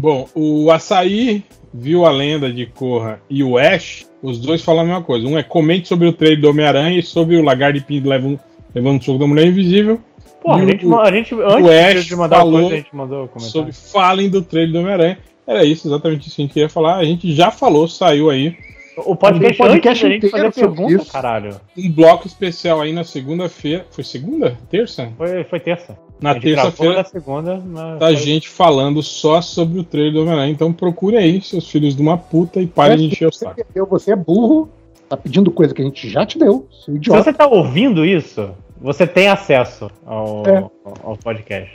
Bom, 0.00 0.28
o 0.34 0.70
Açaí 0.70 1.42
viu 1.74 2.04
a 2.04 2.10
lenda 2.10 2.52
de 2.52 2.66
Korra 2.66 3.20
e 3.28 3.42
o 3.42 3.58
Ash, 3.58 4.06
os 4.22 4.38
dois 4.38 4.62
falam 4.62 4.82
a 4.82 4.84
mesma 4.84 5.02
coisa. 5.02 5.26
Um 5.26 5.36
é 5.36 5.42
comente 5.42 5.88
sobre 5.88 6.06
o 6.06 6.12
trailer 6.12 6.40
do 6.40 6.50
Homem-Aranha 6.50 6.98
e 6.98 7.02
sobre 7.02 7.36
o 7.36 7.42
Lagarde 7.42 7.80
Pinto 7.80 8.08
levando, 8.08 8.38
levando 8.74 9.00
o 9.00 9.04
soco 9.04 9.18
da 9.18 9.26
Mulher 9.26 9.46
Invisível. 9.46 10.00
Porra, 10.40 10.62
a 10.62 10.66
gente, 10.66 10.86
o, 10.86 11.00
a 11.00 11.10
gente, 11.10 11.34
antes 11.34 11.98
Ash 11.98 12.04
de 12.06 12.16
mandar 12.16 12.38
falou 12.38 12.60
coisa, 12.60 12.74
a 12.74 12.76
gente 12.76 12.96
mandou 12.96 13.28
comentário. 13.28 13.50
sobre 13.50 13.72
falem 13.72 14.30
do 14.30 14.40
trailer 14.40 14.72
do 14.72 14.78
Homem-Aranha. 14.80 15.18
Era 15.46 15.64
isso, 15.64 15.88
exatamente 15.88 16.28
isso 16.28 16.36
que 16.36 16.42
a 16.42 16.44
gente 16.44 16.54
queria 16.54 16.68
falar. 16.68 16.96
A 16.96 17.04
gente 17.04 17.34
já 17.34 17.50
falou, 17.50 17.88
saiu 17.88 18.30
aí 18.30 18.56
O 19.04 19.14
podcast, 19.16 19.54
Um 19.62 19.66
podcast 19.66 20.06
antes 20.06 20.30
fazer 20.30 20.52
pergunta, 20.52 20.92
isso. 21.02 21.12
caralho. 21.12 21.60
um 21.76 21.90
bloco 21.90 22.26
especial 22.26 22.80
aí 22.80 22.92
na 22.92 23.04
segunda-feira. 23.04 23.86
Foi 23.90 24.02
segunda? 24.04 24.58
Terça? 24.70 25.10
Foi, 25.16 25.44
foi 25.44 25.60
terça. 25.60 25.98
Na 26.20 26.34
terça-feira 26.34 27.04
segunda. 27.04 27.56
Na... 27.58 27.94
da 27.96 28.12
gente 28.12 28.48
falando 28.48 29.02
só 29.02 29.40
sobre 29.40 29.78
o 29.78 29.84
trailer 29.84 30.12
do 30.14 30.20
Homem-Aranha. 30.22 30.50
Então 30.52 30.72
procure 30.72 31.16
aí, 31.16 31.40
seus 31.40 31.70
filhos 31.70 31.94
de 31.94 32.02
uma 32.02 32.16
puta, 32.18 32.60
e 32.60 32.66
parem 32.66 32.96
de 32.96 33.04
encher 33.06 33.28
o 33.28 33.32
Você 33.32 33.44
saco. 33.44 33.56
perdeu, 33.56 33.86
você 33.86 34.12
é 34.12 34.16
burro, 34.16 34.68
tá 35.08 35.16
pedindo 35.16 35.50
coisa 35.52 35.72
que 35.72 35.80
a 35.80 35.84
gente 35.84 36.08
já 36.08 36.26
te 36.26 36.36
deu, 36.38 36.66
seu 36.72 36.94
Se 36.94 36.98
idiota. 36.98 37.22
você 37.22 37.32
tá 37.32 37.46
ouvindo 37.46 38.04
isso, 38.04 38.50
você 38.80 39.06
tem 39.06 39.28
acesso 39.28 39.88
ao, 40.04 40.42
É. 40.46 40.64
ao 41.04 41.16
podcast. 41.16 41.70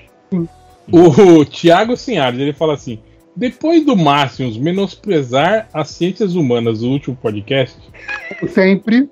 O 0.92 1.46
Thiago 1.46 1.96
Sinhares, 1.96 2.40
ele 2.40 2.52
fala 2.52 2.74
assim: 2.74 3.00
depois 3.36 3.86
do 3.86 3.96
Máximos 3.96 4.58
menosprezar 4.58 5.68
as 5.74 5.90
ciências 5.90 6.36
humanas 6.36 6.82
no 6.82 6.90
último 6.90 7.16
podcast, 7.16 7.78
sempre, 8.48 9.10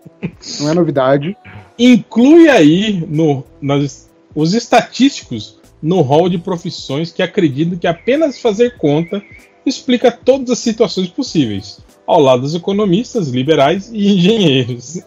não 0.60 0.70
é 0.70 0.74
novidade. 0.74 1.36
inclui 1.78 2.48
aí 2.48 3.04
no, 3.08 3.44
nas, 3.62 4.10
os 4.36 4.54
estatísticos 4.54 5.60
no 5.82 6.02
rol 6.02 6.30
de 6.30 6.38
profissões 6.38 7.12
que 7.12 7.24
acreditam 7.24 7.78
que 7.78 7.88
apenas 7.88 8.40
fazer 8.40 8.78
conta 8.78 9.22
explica 9.66 10.12
todas 10.12 10.52
as 10.52 10.60
situações 10.60 11.08
possíveis, 11.08 11.80
ao 12.06 12.20
lado 12.20 12.44
dos 12.44 12.56
economistas, 12.56 13.30
liberais 13.30 13.90
e 13.92 14.14
engenheiros. 14.14 15.02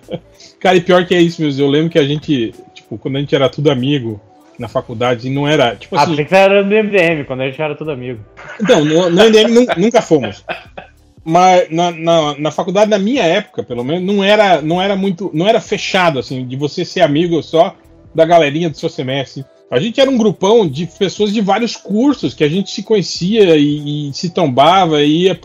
Cara, 0.60 0.76
e 0.76 0.80
pior 0.80 1.06
que 1.06 1.14
é 1.14 1.22
isso, 1.22 1.40
mesmo. 1.40 1.62
Eu 1.62 1.70
lembro 1.70 1.90
que 1.90 1.98
a 1.98 2.06
gente, 2.06 2.54
tipo, 2.74 2.98
quando 2.98 3.16
a 3.16 3.20
gente 3.20 3.34
era 3.34 3.48
tudo 3.48 3.70
amigo 3.70 4.20
na 4.60 4.68
faculdade, 4.68 5.28
não 5.30 5.48
era. 5.48 5.74
Tipo 5.74 5.96
Ah, 5.96 6.02
assim, 6.02 6.10
pensei 6.10 6.24
que 6.26 6.34
era 6.34 6.62
do 6.62 6.68
MDM, 6.74 7.24
quando 7.24 7.40
a 7.40 7.46
gente 7.48 7.60
era 7.60 7.74
tudo 7.74 7.90
amigo. 7.90 8.20
Então, 8.62 8.84
no, 8.84 9.10
no 9.10 9.24
NDM 9.24 9.48
nun- 9.52 9.66
nunca 9.76 10.00
fomos. 10.02 10.44
Mas 11.24 11.70
na, 11.70 11.90
na, 11.90 12.38
na 12.38 12.50
faculdade, 12.50 12.90
na 12.90 12.98
minha 12.98 13.22
época, 13.22 13.62
pelo 13.62 13.84
menos, 13.84 14.02
não 14.04 14.22
era, 14.22 14.62
não 14.62 14.80
era 14.80 14.94
muito. 14.96 15.30
Não 15.34 15.46
era 15.46 15.60
fechado, 15.60 16.18
assim, 16.18 16.46
de 16.46 16.56
você 16.56 16.84
ser 16.84 17.00
amigo 17.00 17.42
só 17.42 17.74
da 18.14 18.24
galerinha 18.24 18.70
do 18.70 18.76
seu 18.76 18.88
semestre. 18.88 19.44
A 19.70 19.78
gente 19.78 20.00
era 20.00 20.10
um 20.10 20.18
grupão 20.18 20.66
de 20.68 20.86
pessoas 20.86 21.32
de 21.32 21.40
vários 21.40 21.76
cursos 21.76 22.34
que 22.34 22.42
a 22.42 22.48
gente 22.48 22.70
se 22.70 22.82
conhecia 22.82 23.56
e, 23.56 24.08
e 24.08 24.12
se 24.12 24.30
tombava, 24.30 25.02
e 25.02 25.24
ia 25.24 25.38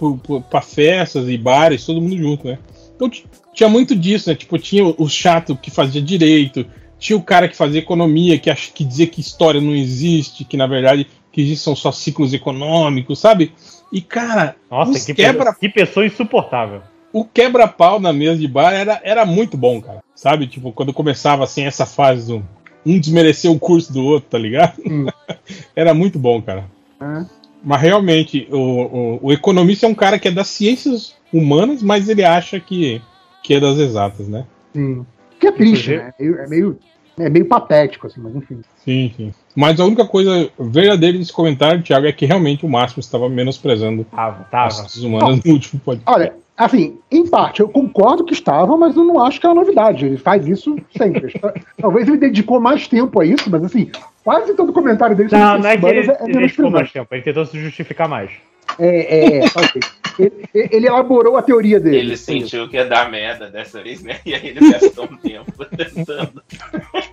pra 0.50 0.62
festas 0.62 1.30
e 1.30 1.38
bares, 1.38 1.86
todo 1.86 2.02
mundo 2.02 2.18
junto, 2.18 2.48
né? 2.48 2.58
Então 2.96 3.10
tinha 3.54 3.70
muito 3.70 3.96
disso, 3.96 4.30
né? 4.30 4.36
Tipo, 4.36 4.58
tinha 4.58 4.84
o 4.86 5.08
chato 5.08 5.56
que 5.56 5.70
fazia 5.70 6.02
direito, 6.02 6.66
tinha 6.98 7.18
o 7.18 7.24
cara 7.24 7.48
que 7.48 7.56
fazia 7.56 7.80
economia, 7.80 8.40
que, 8.40 8.50
ach, 8.50 8.72
que 8.74 8.84
dizia 8.84 9.08
que 9.08 9.22
história 9.22 9.62
não 9.62 9.76
existe, 9.76 10.44
que 10.46 10.58
na 10.58 10.68
verdade 10.68 11.08
que 11.32 11.42
existem 11.42 11.64
são 11.64 11.76
só 11.76 11.92
ciclos 11.92 12.34
econômicos, 12.34 13.20
sabe? 13.20 13.52
E, 13.92 14.02
cara, 14.02 14.56
Nossa, 14.72 14.92
os 14.92 15.06
que, 15.06 15.14
quebra, 15.14 15.38
pessoa, 15.38 15.56
que 15.60 15.70
pessoa 15.70 16.06
insuportável. 16.06 16.82
o 17.12 17.26
quebra-pau 17.26 18.00
na 18.00 18.14
mesa 18.14 18.38
de 18.38 18.48
bar 18.48 18.74
era, 18.74 19.02
era 19.04 19.26
muito 19.26 19.58
bom, 19.58 19.82
cara. 19.82 20.04
Sabe? 20.16 20.48
Tipo, 20.48 20.72
quando 20.72 20.94
começava 20.94 21.44
assim 21.44 21.64
essa 21.64 21.86
fase 21.86 22.28
do 22.28 22.44
um 22.86 23.00
desmerecer 23.00 23.52
o 23.52 23.60
curso 23.60 23.92
do 23.92 24.04
outro, 24.04 24.30
tá 24.30 24.38
ligado? 24.38 24.80
Hum. 24.86 25.08
era 25.76 25.94
muito 25.94 26.20
bom, 26.20 26.42
cara. 26.42 26.66
É. 27.02 27.26
Mas 27.64 27.82
realmente, 27.82 28.48
o, 28.52 28.58
o, 28.58 29.20
o 29.24 29.34
economista 29.34 29.88
é 29.88 29.90
um 29.90 29.96
cara 29.96 30.20
que 30.20 30.28
é 30.28 30.32
das 30.32 30.48
ciências 30.48 31.16
humanas, 31.34 31.82
mas 31.82 32.08
ele 32.08 32.24
acha 32.24 32.60
que, 32.60 33.02
que 33.42 33.56
é 33.56 33.60
das 33.60 33.78
exatas, 33.80 34.28
né? 34.28 34.46
Sim. 34.74 35.06
Que 35.40 35.48
é 35.48 35.52
triste, 35.52 35.96
né? 35.96 36.14
É 36.18 36.24
meio, 36.24 36.40
é 36.40 36.48
meio, 36.48 36.80
é 37.20 37.30
meio 37.30 37.46
patético, 37.46 38.08
assim, 38.08 38.20
mas 38.22 38.36
enfim. 38.36 38.62
Sim, 38.84 39.12
sim. 39.16 39.34
Mas 39.56 39.80
a 39.80 39.86
única 39.86 40.06
coisa 40.06 40.50
verdadeira 40.60 41.18
desse 41.18 41.32
comentário, 41.34 41.82
Thiago, 41.82 42.06
é 42.06 42.12
que 42.12 42.26
realmente 42.26 42.66
o 42.66 42.70
Máximo 42.70 43.00
estava 43.00 43.30
menosprezando 43.30 44.04
Tava, 44.06 44.44
as 44.44 44.50
tava. 44.50 44.72
ciências 44.72 45.04
humanas 45.04 45.44
no 45.44 45.54
último 45.54 45.82
podcast. 45.82 46.12
Olha, 46.14 46.34
assim, 46.58 46.98
em 47.12 47.28
parte, 47.28 47.62
eu 47.62 47.70
concordo 47.70 48.26
que 48.26 48.34
estava, 48.34 48.76
mas 48.78 48.96
eu 48.96 49.04
não 49.04 49.24
acho 49.24 49.40
que 49.40 49.46
é 49.46 49.50
uma 49.50 49.62
novidade. 49.62 50.06
Ele 50.06 50.18
faz 50.18 50.48
isso 50.48 50.76
sempre. 50.96 51.34
Talvez 51.80 52.08
ele 52.08 52.18
dedicou 52.18 52.60
mais 52.60 52.88
tempo 52.88 53.20
a 53.20 53.26
isso, 53.26 53.50
mas 53.50 53.64
assim, 53.64 53.90
quase 54.26 54.56
todo 54.56 54.74
comentário 54.74 55.16
dele 55.16 55.30
Não, 55.32 55.60
não 55.60 55.70
é 55.70 55.78
que 55.78 55.86
ele, 55.86 56.02
humanas 56.02 56.36
ele 56.36 56.50
ficou 56.50 56.72
mais 56.72 56.92
tempo, 56.92 57.14
ele 57.14 57.22
tentou 57.22 57.46
se 57.46 57.60
justificar 57.60 58.10
mais. 58.10 58.32
É, 58.80 59.38
é, 59.38 59.50
talvez. 59.50 59.92
ele, 60.20 60.70
ele 60.72 60.88
elaborou 60.88 61.38
a 61.38 61.42
teoria 61.44 61.80
dele. 61.80 61.98
Ele 61.98 62.18
sentiu 62.18 62.68
que 62.68 62.76
ia 62.76 62.86
dar 62.86 63.10
merda 63.10 63.50
dessa 63.50 63.82
vez, 63.82 64.02
né? 64.02 64.18
E 64.26 64.34
aí 64.34 64.48
ele 64.48 64.72
gastou 64.72 65.06
um 65.06 65.16
tempo 65.16 65.54
tentando 65.78 66.42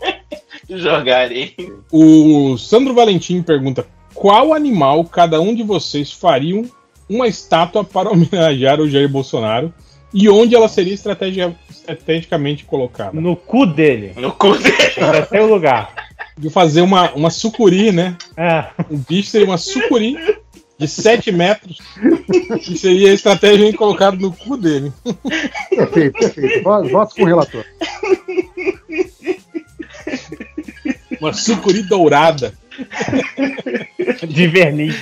jogar 0.71 1.29
aí. 1.29 1.55
O 1.93 2.57
Sandro 2.57 2.95
Valentim 2.95 3.43
pergunta: 3.43 3.87
qual 4.15 4.55
animal 4.55 5.05
cada 5.05 5.41
um 5.41 5.55
de 5.55 5.63
vocês 5.63 6.11
fariam 6.11 6.65
uma 7.09 7.29
estátua 7.29 7.85
para 7.85 8.11
homenagear 8.11 8.81
o 8.81 8.89
Jair 8.89 9.09
Bolsonaro 9.09 9.73
e 10.15 10.29
onde 10.29 10.55
ela 10.55 10.69
seria 10.69 10.95
estrategicamente 10.95 12.65
colocada? 12.65 13.19
No 13.21 13.37
cu 13.37 13.67
dele. 13.67 14.13
No 14.17 14.33
cu 14.33 14.57
dele. 14.57 14.93
Pra 14.95 15.27
ter 15.27 15.41
o 15.41 15.47
lugar. 15.47 15.93
De 16.39 16.49
fazer 16.51 16.81
uma, 16.81 17.13
uma 17.13 17.31
sucuri, 17.31 17.93
né? 17.93 18.17
É. 18.37 18.67
O 18.91 18.97
bicho 18.97 19.29
seria 19.31 19.47
uma 19.47 19.59
sucuri 19.59 20.17
de 20.79 20.89
7 20.89 21.31
metros 21.31 21.79
que 22.65 22.77
seria 22.77 23.13
estrategicamente 23.13 23.77
colocado 23.77 24.19
no 24.19 24.33
cu 24.33 24.57
dele. 24.57 24.93
Perfeito, 25.71 26.19
perfeito. 26.19 26.65
Vo- 26.65 26.89
Voto 26.89 27.15
com 27.15 27.23
o 27.23 27.27
relator. 27.27 27.65
Uma 31.21 31.33
sucuri 31.33 31.83
dourada. 31.85 32.53
De 34.27 34.47
verniz. 34.49 34.97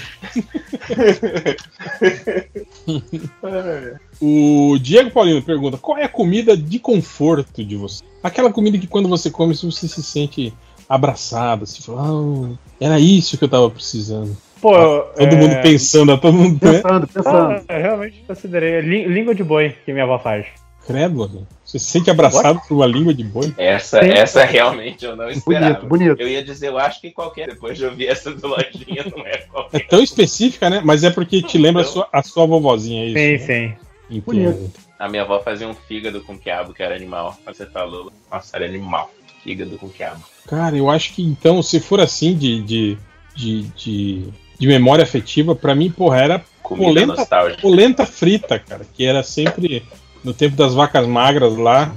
O 4.21 4.77
Diego 4.79 5.11
Paulino 5.11 5.43
pergunta: 5.43 5.79
qual 5.79 5.97
é 5.99 6.05
a 6.05 6.09
comida 6.09 6.57
de 6.57 6.79
conforto 6.79 7.65
de 7.65 7.77
você? 7.77 8.03
Aquela 8.23 8.53
comida 8.53 8.77
que 8.79 8.87
quando 8.87 9.09
você 9.09 9.31
come 9.31 9.55
você 9.55 9.71
se 9.89 10.03
sente 10.03 10.53
abraçado, 10.95 11.65
se 11.67 11.83
fala, 11.83 12.03
"Ah, 12.03 12.55
era 12.81 12.99
isso 13.01 13.39
que 13.39 13.45
eu 13.45 13.49
tava 13.49 13.71
precisando. 13.71 14.37
Pô, 14.61 14.75
Todo 14.75 15.23
é... 15.23 15.37
mundo 15.37 15.63
pensando, 15.63 16.19
todo 16.19 16.35
mundo 16.35 16.59
né? 16.63 16.73
Pensando, 16.83 17.07
pensando. 17.07 17.65
Ah, 17.69 17.75
eu 17.77 17.81
realmente 17.83 18.25
considerei. 18.27 18.81
Lí- 18.83 19.07
Língua 19.07 19.35
de 19.35 19.43
boi 19.43 19.75
que 19.87 19.93
minha 19.93 20.05
avó 20.05 20.19
faz. 20.19 20.47
Credo, 20.87 21.23
amigo. 21.23 21.47
Você 21.65 21.79
se 21.79 21.85
sente 21.87 22.11
abraçado 22.11 22.61
por 22.67 22.75
uma 22.75 22.87
língua 22.87 23.15
de 23.15 23.23
boi? 23.23 23.55
Essa, 23.57 24.01
essa 24.01 24.45
realmente 24.45 25.05
eu 25.05 25.15
não 25.15 25.31
esperava. 25.31 25.75
Bonito, 25.75 25.87
bonito. 25.87 26.21
Eu 26.21 26.29
ia 26.29 26.43
dizer, 26.43 26.69
eu 26.69 26.79
acho 26.79 27.01
que 27.01 27.11
qualquer. 27.11 27.49
Depois 27.49 27.79
de 27.79 27.85
ouvir 27.87 28.09
essa 28.09 28.35
do 28.35 28.47
Lojinha, 28.49 29.05
não 29.17 29.25
é 29.25 29.35
É 29.35 29.39
qualquer. 29.39 29.87
tão 29.87 30.03
específica, 30.03 30.69
né? 30.69 30.83
Mas 30.85 31.05
é 31.05 31.11
porque 31.11 31.41
te 31.43 31.57
lembra 31.59 31.83
a 31.83 31.85
sua, 31.85 32.09
a 32.13 32.23
sua 32.23 32.45
vovozinha, 32.45 33.05
é 33.05 33.07
isso? 33.07 33.19
Sim, 33.47 33.53
né? 33.55 33.69
sim. 33.69 33.75
Entendo. 34.17 34.25
Bonito. 34.25 34.81
A 34.99 35.09
minha 35.09 35.23
avó 35.23 35.41
fazia 35.41 35.67
um 35.69 35.75
fígado 35.75 36.21
com 36.23 36.37
quiabo, 36.37 36.75
que 36.75 36.83
era 36.83 36.95
animal. 36.95 37.35
Você 37.47 37.65
falou, 37.67 38.11
nossa, 38.31 38.57
era 38.57 38.67
animal. 38.67 39.11
Fígado 39.43 39.77
com 39.79 39.89
quiabo. 39.89 40.23
Cara, 40.47 40.77
eu 40.77 40.91
acho 40.91 41.15
que 41.15 41.23
então, 41.23 41.63
se 41.63 41.81
for 41.81 42.01
assim 42.01 42.35
de, 42.37 42.61
de, 42.63 42.99
de, 43.35 43.63
de, 43.77 44.25
de 44.59 44.67
memória 44.67 45.03
afetiva, 45.03 45.55
pra 45.55 45.75
mim, 45.75 45.91
porra, 45.91 46.19
era 46.21 46.45
Comida 46.63 46.87
Polenta- 46.87 47.17
nostálgica. 47.17 47.63
polenta 47.63 48.07
frita, 48.07 48.59
cara, 48.59 48.87
que 48.95 49.05
era 49.05 49.23
sempre 49.23 49.83
no 50.23 50.33
tempo 50.33 50.57
das 50.57 50.75
vacas 50.75 51.07
magras 51.07 51.57
lá 51.57 51.95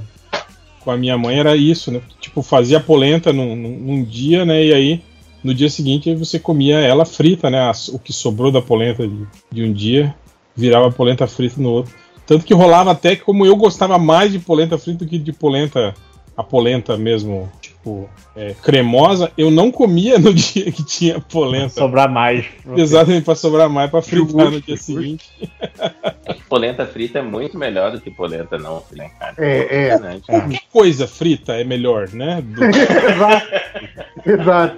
com 0.80 0.92
a 0.92 0.98
minha 0.98 1.18
mãe 1.18 1.40
era 1.40 1.56
isso, 1.56 1.92
né? 1.92 2.02
Tipo, 2.20 2.42
fazia 2.42 2.80
polenta 2.80 3.32
num, 3.32 3.56
num, 3.56 4.04
dia, 4.04 4.44
né? 4.46 4.66
E 4.66 4.74
aí 4.74 5.02
no 5.44 5.54
dia 5.54 5.70
seguinte 5.70 6.14
você 6.16 6.40
comia 6.40 6.80
ela 6.80 7.06
frita, 7.06 7.50
né? 7.50 7.72
O 7.90 8.00
que 8.00 8.12
sobrou 8.12 8.52
da 8.52 8.62
polenta 8.62 9.08
de, 9.08 9.26
de 9.52 9.64
um 9.64 9.72
dia 9.72 10.14
virava 10.56 10.92
polenta 10.92 11.26
frita 11.28 11.62
no 11.62 11.70
outro. 11.70 11.94
Tanto 12.26 12.46
que 12.46 12.54
rolava 12.54 12.92
até 12.92 13.16
que 13.16 13.24
como 13.24 13.46
eu 13.46 13.56
gostava 13.56 13.98
mais 13.98 14.32
de 14.32 14.40
polenta 14.40 14.78
frita 14.78 15.06
do 15.06 15.10
que 15.10 15.18
de 15.18 15.32
polenta 15.32 15.94
a 16.36 16.44
polenta 16.44 16.98
mesmo, 16.98 17.52
tipo, 17.62 18.10
é, 18.36 18.56
cremosa, 18.64 19.32
eu 19.38 19.52
não 19.52 19.72
comia 19.72 20.18
no 20.18 20.34
dia 20.34 20.72
que 20.72 20.84
tinha 20.84 21.20
polenta. 21.20 21.70
Sobrar 21.70 22.10
mais. 22.12 22.46
Exatamente, 22.76 23.24
pra 23.26 23.36
sobrar 23.36 23.70
mais 23.70 23.92
pra 23.92 24.02
fritar 24.02 24.50
no 24.52 24.62
dia 24.62 24.78
seguinte. 24.78 25.30
Polenta 26.50 26.86
frita 26.86 27.18
é 27.20 27.22
muito 27.22 27.58
melhor 27.58 27.92
do 27.92 28.00
que 28.00 28.12
polenta 28.12 28.60
não 28.60 28.80
frita, 28.80 29.10
cara. 29.20 29.34
É, 29.40 29.90
é. 29.90 30.50
Que 30.50 30.60
coisa 30.72 31.08
frita 31.08 31.54
é 31.54 31.64
melhor, 31.64 32.10
né? 32.14 32.42
Do- 32.44 32.64
Exato. 32.64 33.48
Exato. 34.26 34.78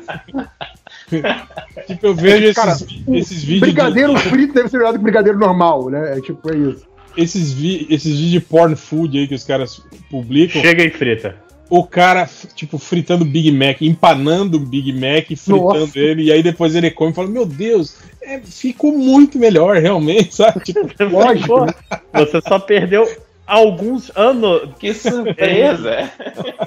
tipo, 1.88 2.08
eu 2.08 2.16
vejo 2.16 2.54
Cara, 2.54 2.72
esses, 2.72 2.88
vi- 2.92 3.18
esses 3.18 3.44
vídeos. 3.44 3.62
Brigadeiro 3.62 4.14
De, 4.16 4.22
frito 4.22 4.54
deve 4.54 4.70
ser 4.70 4.78
melhor 4.78 4.94
do 4.94 5.00
que 5.00 5.04
brigadeiro 5.04 5.38
normal, 5.38 5.90
né? 5.90 6.18
É 6.18 6.22
tipo, 6.22 6.50
é 6.52 6.58
isso. 6.58 6.86
esses, 7.18 7.52
vi, 7.54 7.86
esses 7.90 8.12
vídeos 8.16 8.32
de 8.32 8.40
porn 8.40 8.76
food 8.76 9.18
aí 9.20 9.28
que 9.28 9.36
os 9.36 9.44
caras 9.44 9.82
publicam. 10.10 10.62
Chega 10.62 10.84
e 10.84 10.90
frita. 10.90 11.36
O 11.70 11.84
cara, 11.84 12.30
tipo, 12.54 12.78
fritando 12.78 13.26
Big 13.26 13.52
Mac, 13.52 13.82
empanando 13.82 14.58
o 14.58 14.60
Big 14.60 14.94
Mac, 14.94 15.28
fritando 15.28 15.80
Nossa. 15.80 16.00
ele, 16.00 16.24
e 16.26 16.32
aí 16.32 16.44
depois 16.44 16.76
ele 16.76 16.92
come 16.92 17.12
e 17.12 17.14
fala, 17.14 17.28
meu 17.28 17.46
Deus, 17.46 17.98
é, 18.22 18.40
ficou 18.40 18.92
muito 18.92 19.40
melhor, 19.40 19.78
realmente, 19.78 20.34
sabe? 20.36 20.60
Tipo, 20.64 20.82
lógico. 21.10 21.66
Né? 21.66 21.74
Você 22.14 22.42
só 22.42 22.60
perdeu 22.60 23.08
alguns 23.48 24.12
anos. 24.16 24.70
Que 24.80 24.94
surpresa! 24.94 26.12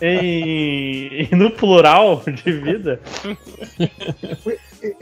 Em, 0.03 1.29
no 1.33 1.51
plural 1.51 2.23
de 2.27 2.53
vida. 2.53 3.01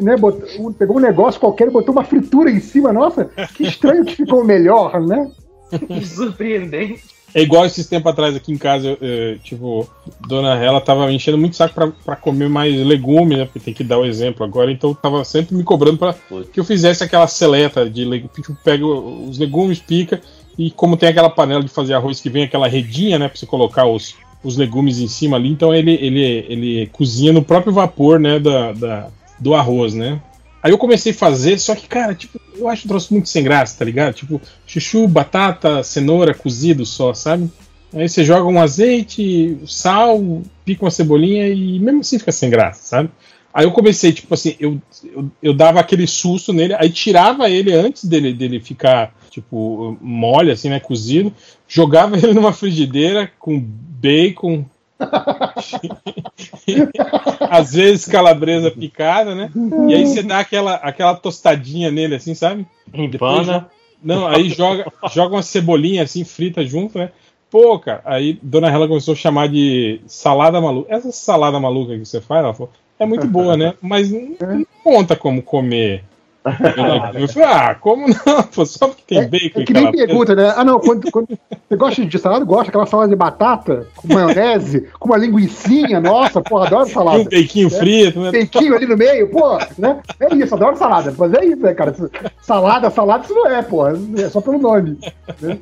né, 0.01 0.17
botou, 0.17 0.73
pegou 0.73 0.97
um 0.97 1.01
negócio 1.01 1.41
qualquer 1.41 1.69
e 1.69 1.73
botou 1.73 1.93
uma 1.93 2.05
fritura 2.05 2.51
em 2.51 2.61
cima. 2.61 2.93
Nossa, 2.93 3.31
que 3.55 3.65
estranho 3.65 4.05
que 4.05 4.17
ficou 4.17 4.45
melhor, 4.45 5.01
né? 5.01 5.31
Que 5.71 6.05
surpreendente. 6.07 7.16
É 7.35 7.43
igual 7.43 7.67
esses 7.67 7.87
tempos 7.87 8.11
atrás 8.11 8.35
aqui 8.35 8.53
em 8.53 8.57
casa, 8.57 8.97
eu, 9.01 9.39
tipo, 9.41 9.89
Dona 10.27 10.55
Hela 10.55 10.81
tava 10.81 11.07
me 11.07 11.15
enchendo 11.15 11.37
muito 11.37 11.57
saco 11.57 11.75
pra, 11.75 11.89
pra 11.89 12.17
comer 12.17 12.49
mais 12.49 12.75
legumes, 12.75 13.37
né? 13.37 13.45
Porque 13.45 13.61
tem 13.61 13.75
que 13.75 13.85
dar 13.85 13.99
o 13.99 14.07
exemplo 14.07 14.45
agora, 14.45 14.73
então 14.73 14.95
tava 14.95 15.23
sempre 15.25 15.55
me 15.55 15.63
cobrando 15.63 15.99
pra 15.99 16.15
que 16.53 16.59
eu 16.59 16.65
fizesse 16.65 17.05
aquela 17.05 17.27
seleta 17.27 17.89
de 17.91 18.05
legumes. 18.05 18.35
Tipo, 18.35 18.57
pega 18.65 18.87
os 18.87 19.39
legumes, 19.39 19.79
pica, 19.79 20.21
e 20.59 20.71
como 20.71 20.97
tem 20.97 21.09
aquela 21.09 21.29
panela 21.29 21.63
de 21.63 21.69
fazer 21.69 21.95
arroz 21.95 22.21
que 22.21 22.31
vem 22.31 22.45
aquela 22.45 22.69
redinha, 22.69 23.19
né? 23.19 23.29
Pra 23.29 23.37
você 23.37 23.45
colocar 23.45 23.87
os, 23.87 24.15
os 24.43 24.57
legumes 24.57 24.99
em 24.99 25.09
cima 25.09 25.37
ali, 25.37 25.51
então 25.51 25.75
ele, 25.75 25.93
ele, 25.93 26.47
ele 26.49 26.87
cozinha 26.87 27.33
no 27.33 27.43
próprio 27.43 27.73
vapor, 27.73 28.19
né? 28.19 28.39
Da, 28.39 28.73
da, 28.73 29.09
do 29.39 29.55
arroz, 29.55 29.93
né? 29.93 30.21
Aí 30.67 30.73
eu 30.73 30.79
comecei 30.79 31.13
a 31.13 31.15
fazer, 31.15 31.61
só 31.61 31.77
que, 31.77 31.87
cara, 31.87 32.13
tipo, 32.13 32.41
eu 32.57 32.67
acho 32.67 32.87
o 32.87 32.89
troço 32.89 33.13
muito 33.15 33.29
sem 33.29 33.45
graça, 33.45 33.79
tá 33.79 33.85
ligado? 33.85 34.15
Tipo, 34.15 34.43
chuchu, 34.67 35.07
batata, 35.07 35.81
cenoura, 35.85 36.35
cozido 36.35 36.85
só, 36.85 37.15
sabe? 37.15 37.49
Aí 37.95 38.09
você 38.09 38.25
joga 38.25 38.49
um 38.51 38.61
azeite, 38.61 39.59
sal, 39.65 40.43
pica 40.65 40.85
uma 40.85 40.91
cebolinha 40.91 41.47
e 41.47 41.79
mesmo 41.79 42.01
assim 42.01 42.19
fica 42.19 42.33
sem 42.33 42.51
graça, 42.51 42.81
sabe? 42.83 43.11
Aí 43.55 43.65
eu 43.65 43.71
comecei, 43.71 44.13
tipo 44.13 44.35
assim, 44.35 44.57
eu, 44.59 44.83
eu, 45.05 45.31
eu 45.41 45.55
dava 45.55 45.79
aquele 45.79 46.05
susto 46.05 46.53
nele, 46.53 46.75
aí 46.75 46.91
tirava 46.91 47.49
ele 47.49 47.73
antes 47.73 48.05
dele, 48.05 48.33
dele 48.33 48.59
ficar, 48.59 49.15
tipo, 49.31 49.97
mole, 50.01 50.51
assim, 50.51 50.69
né, 50.69 50.81
cozido, 50.81 51.33
jogava 51.69 52.17
ele 52.19 52.35
numa 52.35 52.53
frigideira 52.53 53.31
com 53.39 53.57
bacon, 53.57 54.65
Às 57.51 57.75
vezes 57.75 58.07
calabresa 58.07 58.71
picada, 58.71 59.35
né? 59.35 59.51
E 59.89 59.95
aí 59.95 60.07
você 60.07 60.23
dá 60.23 60.39
aquela, 60.39 60.75
aquela 60.77 61.15
tostadinha 61.15 61.91
nele, 61.91 62.15
assim, 62.15 62.35
sabe? 62.35 62.67
Empana. 62.93 63.69
Não, 64.03 64.27
aí 64.27 64.49
joga, 64.49 64.91
joga 65.13 65.37
uma 65.37 65.43
cebolinha 65.43 66.03
assim, 66.03 66.25
frita 66.25 66.65
junto, 66.65 66.99
né? 66.99 67.11
Pô, 67.51 67.79
cara, 67.79 68.03
aí 68.05 68.39
Dona 68.43 68.69
Hela 68.69 68.89
começou 68.89 69.13
a 69.13 69.17
chamar 69.17 69.49
de 69.49 70.01
salada 70.07 70.61
maluca. 70.61 70.93
Essa 70.93 71.13
salada 71.13 71.61
maluca 71.61 71.97
que 71.97 72.05
você 72.05 72.21
faz, 72.21 72.45
ela 72.45 72.55
falou, 72.55 72.73
é 72.99 73.07
muito 73.07 73.27
boa, 73.27 73.57
né? 73.57 73.75
Mas 73.81 74.11
não 74.11 74.67
conta 74.83 75.15
como 75.15 75.43
comer 75.43 76.03
eu 77.19 77.29
falei, 77.29 77.49
ah, 77.49 77.75
como 77.75 78.07
não? 78.09 78.43
Pô, 78.43 78.65
só 78.65 78.89
porque 78.89 79.03
tem 79.07 79.19
é, 79.19 79.29
bacon 79.29 79.61
é 79.61 79.65
que 79.65 79.73
nem 79.73 79.91
pergunta, 79.91 80.35
né? 80.35 80.53
Ah, 80.57 80.65
não, 80.65 80.79
quando, 80.79 81.11
quando 81.11 81.29
você 81.69 81.77
gosta 81.77 82.05
de 82.05 82.19
salada, 82.19 82.45
gosta 82.45 82.69
aquela 82.69 82.87
salada 82.87 83.09
de 83.09 83.17
batata 83.17 83.87
com 83.97 84.13
maionese, 84.13 84.89
com 84.99 85.09
uma 85.09 85.17
linguiçinha, 85.17 86.01
nossa, 86.01 86.41
porra, 86.41 86.67
adoro 86.67 86.89
salada. 86.89 87.19
E 87.19 87.23
um 87.23 87.29
bequinho 87.29 87.71
né? 87.71 87.79
frito, 87.79 88.21
né? 88.21 88.31
Bequinho 88.31 88.75
ali 88.77 88.87
no 88.87 88.97
meio, 88.97 89.31
pô, 89.31 89.59
né? 89.79 90.01
É 90.21 90.35
isso, 90.35 90.55
adoro 90.55 90.77
salada. 90.77 91.15
Mas 91.17 91.35
é 91.35 91.45
isso, 91.45 91.63
né, 91.63 91.75
cara? 91.75 91.95
Salada, 92.41 92.91
salada, 92.91 93.25
isso 93.25 93.35
não 93.35 93.49
é, 93.49 93.63
pô, 93.63 93.87
é 93.89 94.29
só 94.31 94.41
pelo 94.41 94.59
nome. 94.59 94.99
Né? 95.41 95.59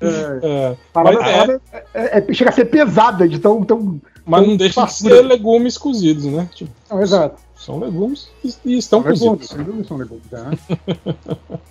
É, 0.00 0.06
é, 0.42 0.76
salada, 0.92 1.18
salada 1.18 1.60
é, 1.72 1.84
é, 1.94 2.24
é, 2.28 2.32
chega 2.34 2.50
a 2.50 2.52
ser 2.52 2.64
pesada 2.66 3.28
de 3.28 3.38
tão. 3.38 3.62
tão 3.64 4.00
mas 4.24 4.46
não 4.46 4.56
deixa 4.56 4.84
de 4.84 4.92
ser 4.92 5.22
legumes 5.22 5.76
cozidos, 5.76 6.24
né? 6.24 6.48
Tipo, 6.54 6.70
não, 6.90 7.02
exato. 7.02 7.40
São 7.56 7.78
legumes 7.78 8.28
e 8.64 8.76
estão 8.76 9.02
são 9.02 9.02
cozidos. 9.02 9.52
Legumes, 9.52 9.86
são 9.86 9.96
legumes, 9.96 10.24
né? 10.30 10.50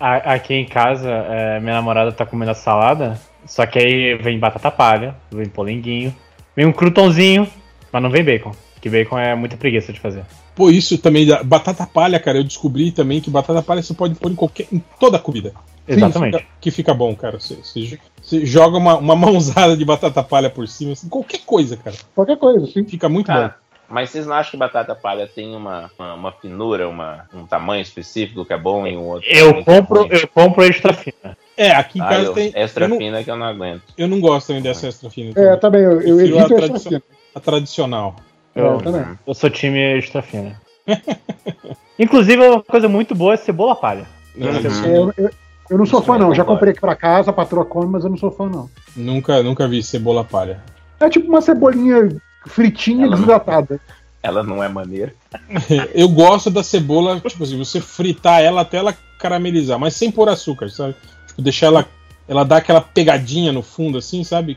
Aqui 0.00 0.54
em 0.54 0.66
casa, 0.66 1.10
é, 1.10 1.60
minha 1.60 1.74
namorada 1.74 2.12
tá 2.12 2.24
comendo 2.24 2.52
a 2.52 2.54
salada, 2.54 3.20
só 3.46 3.66
que 3.66 3.78
aí 3.78 4.14
vem 4.14 4.38
batata 4.38 4.70
palha, 4.70 5.14
vem 5.30 5.46
polenguinho, 5.46 6.14
vem 6.56 6.66
um 6.66 6.72
croutonzinho, 6.72 7.46
mas 7.92 8.02
não 8.02 8.10
vem 8.10 8.24
bacon. 8.24 8.52
Que 8.80 8.88
bacon 8.88 9.18
é 9.18 9.34
muita 9.34 9.56
preguiça 9.56 9.92
de 9.92 10.00
fazer. 10.00 10.24
Pô, 10.54 10.70
isso 10.70 10.98
também, 10.98 11.26
batata 11.44 11.86
palha, 11.86 12.20
cara, 12.20 12.38
eu 12.38 12.44
descobri 12.44 12.92
também 12.92 13.20
que 13.20 13.30
batata 13.30 13.62
palha 13.62 13.82
você 13.82 13.94
pode 13.94 14.14
pôr 14.14 14.30
em 14.30 14.34
qualquer, 14.34 14.66
em 14.70 14.82
toda 15.00 15.16
a 15.16 15.20
comida. 15.20 15.52
Exatamente. 15.88 16.38
Sim, 16.38 16.44
que 16.60 16.70
fica 16.70 16.94
bom, 16.94 17.14
cara. 17.14 17.40
Você, 17.40 17.56
você, 17.56 17.98
você 18.20 18.46
joga 18.46 18.76
uma, 18.76 18.96
uma, 18.96 19.16
mãozada 19.16 19.76
de 19.76 19.84
batata 19.84 20.22
palha 20.22 20.50
por 20.50 20.68
cima, 20.68 20.92
assim, 20.92 21.08
qualquer 21.08 21.40
coisa, 21.44 21.76
cara. 21.76 21.96
Qualquer 22.14 22.36
coisa, 22.36 22.66
sim. 22.66 22.84
Fica 22.84 23.08
muito 23.08 23.32
bom. 23.32 23.50
Mas 23.88 24.08
vocês 24.08 24.26
não 24.26 24.34
acham 24.34 24.52
que 24.52 24.56
batata 24.56 24.94
palha 24.94 25.26
tem 25.26 25.54
uma, 25.54 25.90
uma, 25.98 26.14
uma 26.14 26.32
finura, 26.32 26.88
uma, 26.88 27.26
um 27.34 27.44
tamanho 27.44 27.82
específico 27.82 28.44
que 28.44 28.52
é 28.52 28.58
bom 28.58 28.86
e 28.86 28.96
um 28.96 29.06
outro? 29.06 29.28
Eu 29.28 29.62
compro, 29.62 30.08
eu 30.10 30.28
compro 30.28 30.64
extra 30.64 30.94
fina. 30.94 31.36
É, 31.54 31.72
aqui 31.72 31.98
em 31.98 32.02
ah, 32.02 32.08
casa 32.08 32.24
eu, 32.24 32.32
tem. 32.32 32.52
Extra 32.54 32.88
não, 32.88 32.96
fina 32.96 33.22
que 33.22 33.30
eu 33.30 33.36
não 33.36 33.44
aguento. 33.44 33.82
Eu 33.98 34.08
não 34.08 34.18
gosto 34.18 34.52
ainda 34.52 34.70
dessa 34.70 34.88
extra 34.88 35.10
fina. 35.10 35.32
É, 35.36 35.56
também, 35.56 35.82
eu, 35.82 36.00
eu 36.00 36.20
evito 36.20 36.38
a, 36.38 36.48
tradici 36.48 36.88
fina. 36.88 37.02
a 37.34 37.40
tradicional. 37.40 38.16
Eu, 38.54 38.80
eu, 38.80 39.18
eu 39.26 39.34
sou 39.34 39.50
time 39.50 39.78
extra 39.78 40.22
fina. 40.22 40.60
Inclusive, 41.98 42.42
uma 42.42 42.62
coisa 42.62 42.88
muito 42.88 43.14
boa 43.14 43.34
é 43.34 43.36
cebola 43.36 43.76
palha. 43.76 44.06
Uhum. 44.36 45.12
Eu, 45.16 45.30
eu, 45.70 45.78
não 45.78 45.86
sou 45.86 46.02
fã, 46.02 46.18
não. 46.18 46.34
Já 46.34 46.44
comprei 46.44 46.72
aqui 46.72 46.80
pra 46.80 46.96
casa, 46.96 47.30
a 47.30 47.34
patroa 47.34 47.64
come, 47.64 47.86
mas 47.86 48.04
eu 48.04 48.10
não 48.10 48.16
sou 48.16 48.30
fã, 48.30 48.48
não. 48.48 48.68
Nunca, 48.96 49.42
nunca 49.42 49.68
vi 49.68 49.82
cebola 49.82 50.24
palha. 50.24 50.62
É 51.00 51.08
tipo 51.08 51.28
uma 51.28 51.40
cebolinha 51.40 52.08
fritinha 52.46 53.06
ela 53.06 53.14
desidratada. 53.14 53.74
Não, 53.74 54.02
ela 54.22 54.42
não 54.42 54.62
é 54.62 54.68
maneira. 54.68 55.14
Eu 55.94 56.08
gosto 56.08 56.50
da 56.50 56.62
cebola, 56.62 57.20
tipo 57.20 57.42
assim, 57.42 57.58
você 57.58 57.80
fritar 57.80 58.40
ela 58.40 58.62
até 58.62 58.78
ela 58.78 58.96
caramelizar, 59.18 59.78
mas 59.78 59.94
sem 59.94 60.10
pôr 60.10 60.28
açúcar, 60.28 60.68
sabe? 60.70 60.94
Tipo, 61.26 61.42
deixar 61.42 61.66
ela. 61.66 61.86
Ela 62.28 62.44
dá 62.44 62.58
aquela 62.58 62.80
pegadinha 62.80 63.52
no 63.52 63.62
fundo, 63.62 63.98
assim, 63.98 64.22
sabe? 64.22 64.56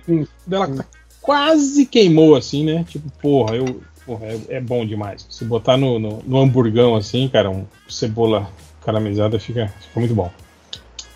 Ela 0.50 0.68
tá 0.68 0.86
quase 1.26 1.88
queimou, 1.88 2.36
assim, 2.36 2.64
né? 2.64 2.86
Tipo, 2.88 3.10
porra, 3.20 3.56
eu. 3.56 3.82
Porra, 4.06 4.28
é, 4.28 4.40
é 4.50 4.62
bom 4.62 4.86
demais. 4.86 5.26
Se 5.32 5.44
botar 5.44 5.78
no, 5.78 5.98
no, 5.98 6.22
no, 6.24 6.38
hamburgão, 6.38 6.96
assim, 6.96 7.28
cara, 7.28 7.50
um 7.50 7.66
cebola 7.90 8.48
caramelizada 8.86 9.40
fica, 9.40 9.74
fica 9.82 10.00
muito 10.00 10.14
bom. 10.14 10.30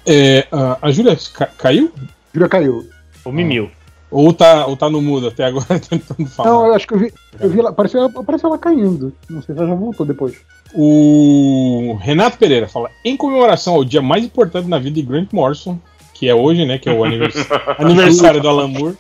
É, 0.08 0.48
a, 0.52 0.80
a 0.82 0.92
Júlia 0.92 1.16
ca 1.32 1.46
caiu? 1.46 1.92
Júlia 2.34 2.50
caiu. 2.50 2.90
O 3.24 3.32
Mimil. 3.32 3.70
Ou 4.10 4.34
tá, 4.34 4.66
ou 4.66 4.76
tá 4.76 4.90
no 4.90 5.04
mudo 5.04 5.28
até 5.28 5.46
agora 5.46 5.78
tentando 5.80 6.28
falar? 6.28 6.50
Não, 6.50 6.66
eu 6.66 6.74
acho 6.74 6.88
que 6.88 6.96
eu 6.96 6.98
vi, 6.98 7.14
eu 7.40 7.48
vi 7.48 7.60
ela, 7.60 7.70
apareceu, 7.70 8.06
apareceu 8.06 8.50
ela 8.50 8.58
caindo. 8.58 9.14
Não 9.30 9.44
sei 9.44 9.54
se 9.54 9.62
ela 9.62 9.70
já 9.70 9.76
voltou 9.76 10.04
depois. 10.04 10.36
O 10.74 11.96
Renato 12.02 12.40
Pereira 12.40 12.68
fala: 12.68 12.90
em 13.06 13.16
comemoração 13.16 13.76
ao 13.76 13.86
dia 13.86 14.02
mais 14.02 14.26
importante 14.26 14.68
na 14.68 14.80
vida 14.80 14.96
de 14.96 15.04
Grant 15.04 15.32
Morrison, 15.32 15.78
que 16.12 16.28
é 16.28 16.34
hoje, 16.34 16.66
né? 16.66 16.80
Que 16.80 16.90
é 16.90 16.92
o 16.92 17.04
aniversário 17.78 18.42
do 18.42 18.50
Alan 18.50 18.68
Moore. 18.68 18.98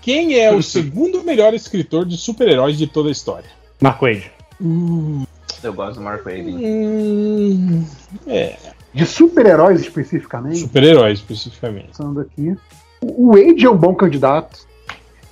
Quem 0.00 0.38
é 0.38 0.52
o 0.52 0.62
segundo 0.62 1.22
melhor 1.22 1.54
escritor 1.54 2.04
de 2.04 2.16
super-heróis 2.16 2.78
de 2.78 2.86
toda 2.86 3.08
a 3.08 3.12
história? 3.12 3.48
Mark 3.80 4.00
Wade. 4.00 4.30
Hum, 4.60 5.24
eu 5.62 5.72
gosto 5.72 5.96
do 5.96 6.02
Mark 6.02 6.24
Wade. 6.24 6.50
Hum, 6.50 7.84
é. 8.26 8.56
De 8.94 9.04
super-heróis 9.04 9.80
especificamente? 9.80 10.60
Super-heróis 10.60 11.18
especificamente. 11.18 11.88
Pensando 11.88 12.20
aqui. 12.20 12.56
O 13.02 13.32
Wade 13.32 13.66
é 13.66 13.70
um 13.70 13.76
bom 13.76 13.94
candidato. 13.94 14.66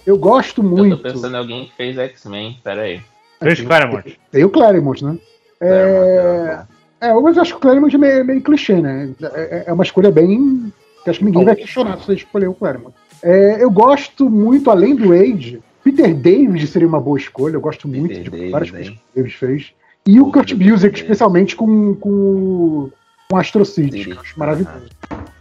Eu 0.07 0.18
gosto 0.18 0.62
muito. 0.62 0.94
Eu 0.94 0.97
tô 0.99 1.02
pensando 1.02 1.34
em 1.34 1.39
alguém 1.39 1.65
que 1.67 1.75
fez 1.75 1.97
X-Men, 1.97 2.59
peraí. 2.62 3.01
Fez 3.41 3.60
Claremont. 3.60 4.18
Tem 4.31 4.44
o 4.44 4.51
Claremont, 4.51 5.02
né? 5.02 5.18
É... 5.60 6.59
é, 7.01 7.15
mas 7.15 7.36
eu 7.36 7.43
acho 7.43 7.52
que 7.52 7.57
o 7.57 7.60
Claremont 7.60 7.94
é 7.94 7.99
meio, 7.99 8.25
meio 8.25 8.43
clichê, 8.43 8.75
né? 8.75 9.10
É, 9.23 9.65
é 9.67 9.73
uma 9.73 9.84
escolha 9.84 10.10
bem. 10.10 10.73
acho 11.07 11.20
que 11.20 11.25
ninguém 11.25 11.44
vai 11.44 11.57
questionar 11.57 11.99
se 11.99 12.07
você 12.07 12.15
escolher 12.15 12.49
o 12.49 12.55
Claremont. 12.55 12.94
É, 13.24 13.62
eu 13.62 13.70
gosto 13.70 14.28
muito, 14.28 14.70
além 14.70 14.94
do 14.94 15.08
Wade, 15.08 15.58
Peter 15.82 16.14
David 16.14 16.66
seria 16.66 16.86
uma 16.86 17.00
boa 17.00 17.18
escolha. 17.18 17.54
Eu 17.54 17.60
gosto 17.60 17.88
Peter 17.88 18.00
muito 18.00 18.22
de 18.22 18.30
David, 18.30 18.50
várias 18.50 18.70
coisas 18.70 18.88
que 18.90 18.96
o 18.96 19.16
David 19.16 19.34
fez. 19.34 19.72
E 20.06 20.20
o 20.20 20.30
Kurt 20.30 20.52
Busiek, 20.52 20.94
especialmente 20.94 21.56
com, 21.56 21.94
com, 21.94 22.90
com 23.30 23.36
Astro 23.38 23.64
City, 23.64 24.04
que 24.04 24.10
eu 24.10 24.20
acho 24.20 24.38
maravilhoso. 24.38 24.90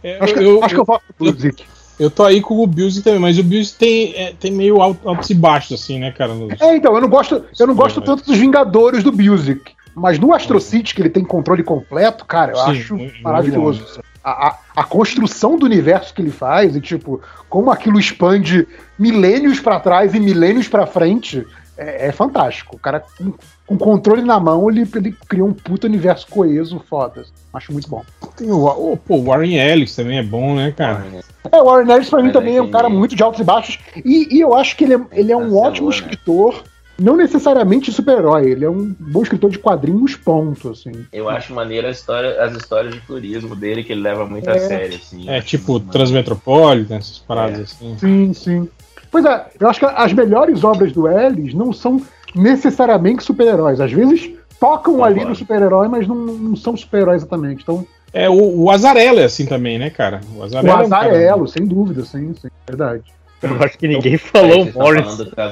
É, 0.02 0.18
acho, 0.18 0.32
que, 0.32 0.40
eu, 0.40 0.64
acho 0.64 0.74
eu, 0.74 0.76
que 0.76 0.80
eu 0.80 0.84
voto 0.86 1.04
pro 1.18 1.30
Busiek. 1.30 1.64
Eu 2.00 2.10
tô 2.10 2.24
aí 2.24 2.40
com 2.40 2.58
o 2.58 2.66
Bills 2.66 3.02
também, 3.02 3.20
mas 3.20 3.38
o 3.38 3.44
Bills 3.44 3.76
tem, 3.78 4.14
é, 4.16 4.32
tem 4.32 4.50
meio 4.50 4.80
altos 4.80 5.28
e 5.28 5.34
baixos, 5.34 5.80
assim, 5.80 5.98
né, 5.98 6.10
cara? 6.10 6.32
Nos... 6.32 6.58
É, 6.62 6.76
então, 6.76 6.94
eu 6.94 7.00
não 7.02 7.08
gosto, 7.10 7.44
eu 7.60 7.66
não 7.66 7.74
gosto 7.74 8.00
tanto 8.00 8.24
dos 8.24 8.38
Vingadores 8.38 9.04
do 9.04 9.12
Bills. 9.12 9.60
Mas 9.94 10.18
no 10.18 10.32
Astro 10.32 10.58
City, 10.58 10.94
que 10.94 11.02
ele 11.02 11.10
tem 11.10 11.22
controle 11.22 11.62
completo, 11.62 12.24
cara, 12.24 12.52
eu 12.52 12.56
Sim, 12.56 12.70
acho 12.70 13.22
maravilhoso. 13.22 14.00
A, 14.24 14.48
a, 14.48 14.58
a, 14.76 14.84
construção 14.84 15.58
do 15.58 15.66
universo 15.66 16.14
que 16.14 16.22
ele 16.22 16.30
faz, 16.30 16.74
e 16.74 16.80
tipo, 16.80 17.20
como 17.48 17.70
aquilo 17.70 18.00
expande 18.00 18.66
milênios 18.98 19.60
para 19.60 19.78
trás 19.78 20.14
e 20.14 20.20
milênios 20.20 20.66
para 20.66 20.86
frente, 20.86 21.46
é, 21.76 22.08
é, 22.08 22.12
fantástico. 22.12 22.76
O 22.76 22.78
cara, 22.78 23.00
com, 23.00 23.32
com 23.66 23.76
controle 23.76 24.22
na 24.22 24.38
mão, 24.38 24.70
ele, 24.70 24.88
ele 24.94 25.12
criou 25.28 25.48
um 25.48 25.52
puto 25.52 25.86
universo 25.86 26.26
coeso 26.28 26.82
foda. 26.88 27.24
Acho 27.52 27.72
muito 27.72 27.88
bom. 27.88 28.04
Tem 28.36 28.50
o, 28.50 28.64
o, 28.64 28.96
pô, 28.96 29.22
Warren 29.22 29.56
Ellis 29.56 29.94
também 29.94 30.18
é 30.18 30.22
bom, 30.22 30.54
né, 30.54 30.72
cara? 30.72 31.04
É, 31.50 31.60
o 31.60 31.64
Warren 31.64 31.92
Ellis 31.92 32.08
pra 32.08 32.22
mim 32.22 32.32
também 32.32 32.56
é 32.56 32.62
um 32.62 32.70
cara 32.70 32.88
muito 32.88 33.16
de 33.16 33.22
altos 33.22 33.40
e 33.40 33.44
baixos. 33.44 33.78
E, 34.04 34.36
e 34.36 34.40
eu 34.40 34.54
acho 34.54 34.76
que 34.76 34.84
ele 34.84 34.94
é, 34.94 35.00
ele 35.12 35.32
é 35.32 35.36
um 35.36 35.56
ótimo 35.56 35.90
né? 35.90 35.96
escritor. 35.96 36.62
Não 36.98 37.16
necessariamente 37.16 37.90
super-herói, 37.90 38.50
ele 38.50 38.64
é 38.64 38.70
um 38.70 38.94
bom 38.98 39.22
escritor 39.22 39.50
de 39.50 39.58
quadrinhos, 39.58 40.14
ponto, 40.14 40.70
assim. 40.70 40.92
Eu 41.12 41.28
acho 41.28 41.52
maneiro 41.52 41.88
história, 41.88 42.42
as 42.42 42.54
histórias 42.56 42.94
de 42.94 43.00
turismo 43.00 43.56
dele, 43.56 43.82
que 43.82 43.92
ele 43.92 44.02
leva 44.02 44.26
muito 44.26 44.48
é. 44.48 44.56
a 44.56 44.60
sério, 44.60 44.96
assim. 44.96 45.28
É, 45.28 45.40
tipo 45.40 45.80
Transmetropolitan, 45.80 46.96
essas 46.96 47.18
paradas 47.18 47.58
é. 47.58 47.62
assim. 47.62 47.98
Sim, 47.98 48.32
sim. 48.32 48.68
Pois 49.10 49.24
é, 49.24 49.46
eu 49.58 49.68
acho 49.68 49.80
que 49.80 49.86
as 49.86 50.12
melhores 50.12 50.62
obras 50.64 50.92
do 50.92 51.08
Ellis 51.08 51.54
não 51.54 51.72
são 51.72 52.00
necessariamente 52.34 53.22
super-heróis. 53.22 53.80
Às 53.80 53.92
vezes 53.92 54.30
tocam 54.58 55.04
ali 55.04 55.24
no 55.24 55.34
super-herói, 55.34 55.88
mas 55.88 56.06
não, 56.06 56.16
não 56.16 56.56
são 56.56 56.76
super-heróis 56.76 57.22
exatamente. 57.22 57.62
Então, 57.62 57.86
é, 58.12 58.30
o, 58.30 58.62
o 58.62 58.70
Azarelo 58.70 59.18
é 59.18 59.24
assim 59.24 59.44
também, 59.44 59.78
né, 59.78 59.90
cara? 59.90 60.20
O 60.36 60.42
Azarelo, 60.42 60.78
o 60.78 60.80
Azarelo 60.82 61.16
é 61.16 61.34
um 61.34 61.46
sem 61.46 61.66
dúvida, 61.66 62.04
sim, 62.04 62.32
sim, 62.40 62.48
verdade. 62.66 63.02
Eu 63.42 63.62
acho 63.62 63.76
que 63.76 63.88
ninguém 63.88 64.14
então, 64.14 64.28
falou 64.28 64.62
o 64.62 64.72
Morris. 64.72 65.02
falando 65.02 65.26
que 65.26 65.40
o 65.40 65.42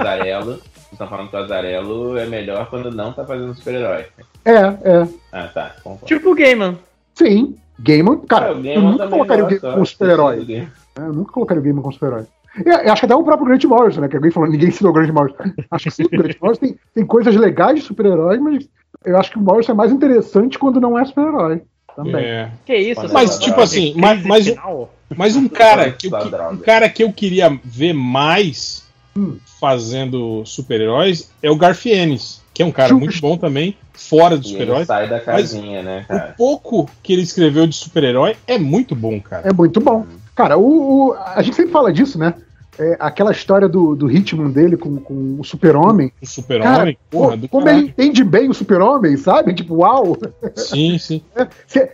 Estão 0.92 1.08
falando 1.08 1.30
que 1.30 1.36
o 1.36 1.38
Azarelo 1.38 2.18
é 2.18 2.26
melhor 2.26 2.68
quando 2.68 2.90
não 2.90 3.12
tá 3.12 3.24
fazendo 3.24 3.54
super-herói. 3.54 4.06
É, 4.44 4.52
é. 4.52 5.08
Ah, 5.32 5.48
tá. 5.48 5.74
Concordo. 5.82 6.06
Tipo 6.06 6.30
o 6.30 6.34
Gaiman. 6.34 6.78
Sim, 7.14 7.56
Gaiman, 7.78 8.18
cara, 8.20 8.50
é, 8.50 8.54
Gaiman 8.54 8.74
eu 8.74 8.82
nunca 8.82 9.08
colocaria 9.08 9.44
o 9.44 9.48
Gaiman 9.48 9.72
como 9.72 9.86
super-herói. 9.86 10.68
É, 10.96 11.00
eu 11.00 11.12
nunca 11.12 11.32
colocaria 11.32 11.60
o 11.60 11.64
Gaiman 11.64 11.82
como 11.82 11.92
super-herói. 11.94 12.26
Eu 12.64 12.92
acho 12.92 13.00
que 13.00 13.06
até 13.06 13.14
o 13.14 13.24
próprio 13.24 13.46
Grant 13.46 13.64
Morrison, 13.64 14.02
né? 14.02 14.08
Que 14.08 14.16
alguém 14.16 14.30
falou, 14.30 14.48
ninguém 14.48 14.68
ensinou 14.68 14.92
o 14.92 14.94
Grant 14.94 15.10
Morrison. 15.10 15.36
Acho 15.70 15.84
que 15.84 15.90
sim, 15.90 16.04
o 16.04 16.08
Grant 16.10 16.36
Morrison 16.40 16.60
tem, 16.60 16.76
tem 16.94 17.06
coisas 17.06 17.34
legais 17.34 17.80
de 17.80 17.86
super-herói, 17.86 18.38
mas 18.38 18.68
eu 19.04 19.16
acho 19.18 19.30
que 19.30 19.38
o 19.38 19.40
Morrison 19.40 19.72
é 19.72 19.74
mais 19.74 19.90
interessante 19.90 20.58
quando 20.58 20.80
não 20.80 20.98
é 20.98 21.04
super-herói. 21.04 21.62
Também. 21.96 22.24
É. 22.24 22.50
Que 22.64 22.74
isso, 22.74 23.12
Mas, 23.12 23.38
tipo 23.38 23.60
assim, 23.60 23.94
mas, 23.96 24.22
mas, 24.24 24.54
mas 25.14 25.36
um 25.36 25.48
cara 25.48 25.90
que 25.90 26.06
eu, 26.06 26.50
um 26.50 26.56
cara 26.56 26.88
que 26.88 27.02
eu 27.02 27.12
queria 27.12 27.58
ver 27.62 27.92
mais. 27.92 28.81
Fazendo 29.60 30.44
super-heróis 30.44 31.30
é 31.42 31.50
o 31.50 31.56
Garfienes, 31.56 32.40
que 32.52 32.62
é 32.62 32.66
um 32.66 32.72
cara 32.72 32.94
muito 32.94 33.20
bom 33.20 33.36
também, 33.36 33.76
fora 33.92 34.38
de 34.38 34.48
super-heróis. 34.48 34.86
Sai 34.86 35.08
da 35.08 35.20
casinha, 35.20 35.82
né, 35.82 36.04
cara? 36.08 36.30
O 36.30 36.36
pouco 36.36 36.90
que 37.02 37.12
ele 37.12 37.22
escreveu 37.22 37.66
de 37.66 37.74
super-herói 37.74 38.36
é 38.46 38.58
muito 38.58 38.94
bom, 38.94 39.20
cara. 39.20 39.48
É 39.48 39.52
muito 39.52 39.80
bom. 39.80 40.06
Cara, 40.34 40.56
o, 40.56 41.08
o, 41.08 41.14
a 41.14 41.42
gente 41.42 41.56
sempre 41.56 41.72
fala 41.72 41.92
disso, 41.92 42.18
né? 42.18 42.34
É, 42.78 42.96
aquela 42.98 43.32
história 43.32 43.68
do, 43.68 43.94
do 43.94 44.06
ritmo 44.06 44.48
dele 44.48 44.78
com, 44.78 44.96
com 44.96 45.36
o 45.38 45.44
super-homem. 45.44 46.10
O 46.22 46.26
super-homem, 46.26 46.96
porra, 47.10 47.38
Como 47.50 47.66
caralho. 47.66 47.82
ele 47.84 47.88
entende 47.90 48.24
bem 48.24 48.48
o 48.48 48.54
super-homem, 48.54 49.16
sabe? 49.16 49.52
Tipo, 49.62 49.76
uau! 49.76 50.16
Sim, 50.56 50.98
sim. 50.98 51.22
É, 51.36 51.46
cê, 51.66 51.92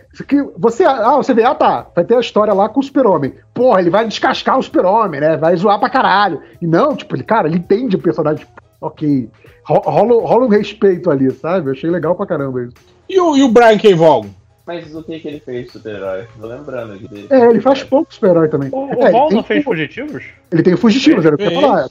você, 0.57 0.85
ah, 0.85 1.17
você 1.17 1.33
vê, 1.33 1.43
ah 1.43 1.55
tá, 1.55 1.87
vai 1.95 2.05
ter 2.05 2.15
a 2.15 2.19
história 2.19 2.53
lá 2.53 2.69
com 2.69 2.79
o 2.79 2.83
super-homem. 2.83 3.33
Porra, 3.53 3.81
ele 3.81 3.89
vai 3.89 4.07
descascar 4.07 4.57
o 4.57 4.63
super-homem, 4.63 5.19
né? 5.19 5.35
Vai 5.37 5.55
zoar 5.57 5.79
pra 5.79 5.89
caralho. 5.89 6.41
E 6.61 6.67
não, 6.67 6.95
tipo, 6.95 7.15
ele, 7.15 7.23
cara, 7.23 7.47
ele 7.47 7.57
entende 7.57 7.95
o 7.95 8.01
personagem. 8.01 8.45
Tipo, 8.45 8.61
ok. 8.79 9.29
Rola, 9.65 10.21
rola 10.27 10.45
um 10.45 10.49
respeito 10.49 11.11
ali, 11.11 11.29
sabe? 11.31 11.67
Eu 11.67 11.73
achei 11.73 11.89
legal 11.89 12.15
pra 12.15 12.25
caramba 12.25 12.63
isso. 12.63 12.73
E 13.07 13.19
o, 13.19 13.35
e 13.35 13.43
o 13.43 13.49
Brian 13.49 13.77
K. 13.77 13.93
Vaughan? 13.93 14.29
Mas 14.69 14.93
o 14.93 15.01
que, 15.01 15.19
que 15.19 15.27
ele 15.27 15.39
fez 15.39 15.71
super-herói? 15.71 16.27
Tô 16.39 16.45
lembrando 16.45 16.93
aqui 16.93 17.07
dele. 17.07 17.27
É, 17.31 17.49
ele 17.49 17.59
faz 17.59 17.81
pouco 17.81 18.13
super-herói 18.13 18.47
também. 18.49 18.69
O, 18.71 19.03
é, 19.03 19.09
o 19.09 19.11
Val 19.11 19.31
não 19.31 19.41
fez 19.41 19.63
Fugitivos? 19.63 20.23
Ele 20.51 20.61
tem 20.61 20.77
Fugitivos, 20.77 21.25
era 21.25 21.33
o 21.33 21.37
que 21.39 21.45
eu 21.45 21.51
ia 21.51 21.59
falar. 21.59 21.87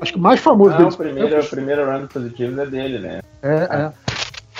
Acho 0.00 0.12
que 0.14 0.18
o 0.18 0.22
mais 0.22 0.40
famoso 0.40 0.72
ah, 0.72 0.78
dele. 0.78 0.88
O 0.88 0.96
primeiro, 0.96 1.40
o 1.40 1.50
primeiro 1.50 1.84
run 1.84 2.00
dos 2.00 2.12
Fugitivos 2.14 2.58
é 2.58 2.64
dele, 2.64 3.00
né? 3.00 3.20
É, 3.42 3.68
é. 3.70 3.92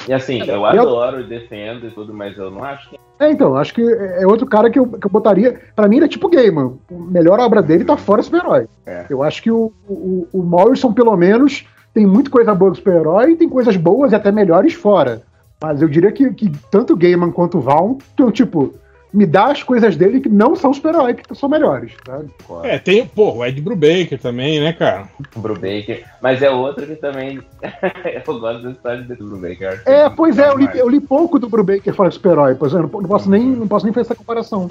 E 0.06 0.12
assim, 0.12 0.42
eu 0.46 0.66
adoro 0.66 1.22
e 1.22 1.24
defendo 1.24 1.86
e 1.86 1.90
tudo, 1.92 2.12
mas 2.12 2.36
eu 2.36 2.50
não 2.50 2.62
acho 2.62 2.90
que. 2.90 2.98
É, 3.18 3.30
então, 3.30 3.56
acho 3.56 3.72
que 3.72 3.80
é 3.80 4.26
outro 4.26 4.46
cara 4.46 4.68
que 4.68 4.78
eu, 4.78 4.86
que 4.86 5.06
eu 5.06 5.10
botaria. 5.10 5.58
Pra 5.74 5.88
mim, 5.88 5.96
ele 5.96 6.04
é 6.04 6.08
tipo 6.08 6.28
Gamer. 6.28 6.72
A 6.90 6.94
melhor 7.10 7.40
obra 7.40 7.62
dele 7.62 7.86
tá 7.86 7.96
fora 7.96 8.22
super-herói. 8.22 8.66
É. 8.84 9.06
Eu 9.08 9.22
acho 9.22 9.42
que 9.42 9.50
o, 9.50 9.72
o, 9.88 10.28
o 10.30 10.42
Morrison, 10.42 10.92
pelo 10.92 11.16
menos, 11.16 11.66
tem 11.94 12.04
muita 12.04 12.28
coisa 12.28 12.54
boa 12.54 12.70
do 12.70 12.76
super-herói 12.76 13.30
e 13.30 13.36
tem 13.36 13.48
coisas 13.48 13.78
boas 13.78 14.12
e 14.12 14.14
até 14.14 14.30
melhores 14.30 14.74
fora. 14.74 15.22
Mas 15.62 15.80
eu 15.80 15.88
diria 15.88 16.10
que, 16.10 16.32
que 16.34 16.50
tanto 16.70 16.94
o 16.94 16.96
Gaiman 16.96 17.30
quanto 17.30 17.58
o 17.58 17.60
Val, 17.60 17.96
então, 18.14 18.32
tipo, 18.32 18.74
me 19.12 19.26
dá 19.26 19.52
as 19.52 19.62
coisas 19.62 19.94
dele 19.94 20.20
que 20.20 20.28
não 20.28 20.56
são 20.56 20.72
super-herói, 20.72 21.14
que 21.14 21.34
são 21.34 21.48
melhores, 21.48 21.92
sabe? 22.04 22.30
É, 22.64 22.78
tem, 22.78 23.06
pô, 23.06 23.32
o 23.34 23.44
Ed 23.44 23.60
Brubaker 23.60 24.18
também, 24.18 24.58
né, 24.58 24.72
cara? 24.72 25.08
Brubaker, 25.36 26.04
mas 26.20 26.42
é 26.42 26.50
outro 26.50 26.86
que 26.86 26.96
também. 26.96 27.40
eu 28.26 28.40
gosto 28.40 28.62
da 28.62 28.70
história 28.70 29.02
do 29.02 29.28
Brubaker. 29.28 29.82
É, 29.86 30.08
pois 30.08 30.38
é, 30.38 30.48
eu 30.48 30.58
li, 30.58 30.68
eu 30.74 30.88
li, 30.88 31.00
pouco 31.00 31.38
do 31.38 31.48
Brubaker 31.48 31.94
fora 31.94 32.10
super-herói, 32.10 32.54
pois 32.54 32.72
é, 32.72 32.76
não, 32.76 32.88
não, 32.88 33.04
posso 33.04 33.30
nem, 33.30 33.44
não 33.44 33.68
posso 33.68 33.84
nem 33.84 33.92
fazer 33.92 34.06
essa 34.06 34.14
comparação. 34.14 34.66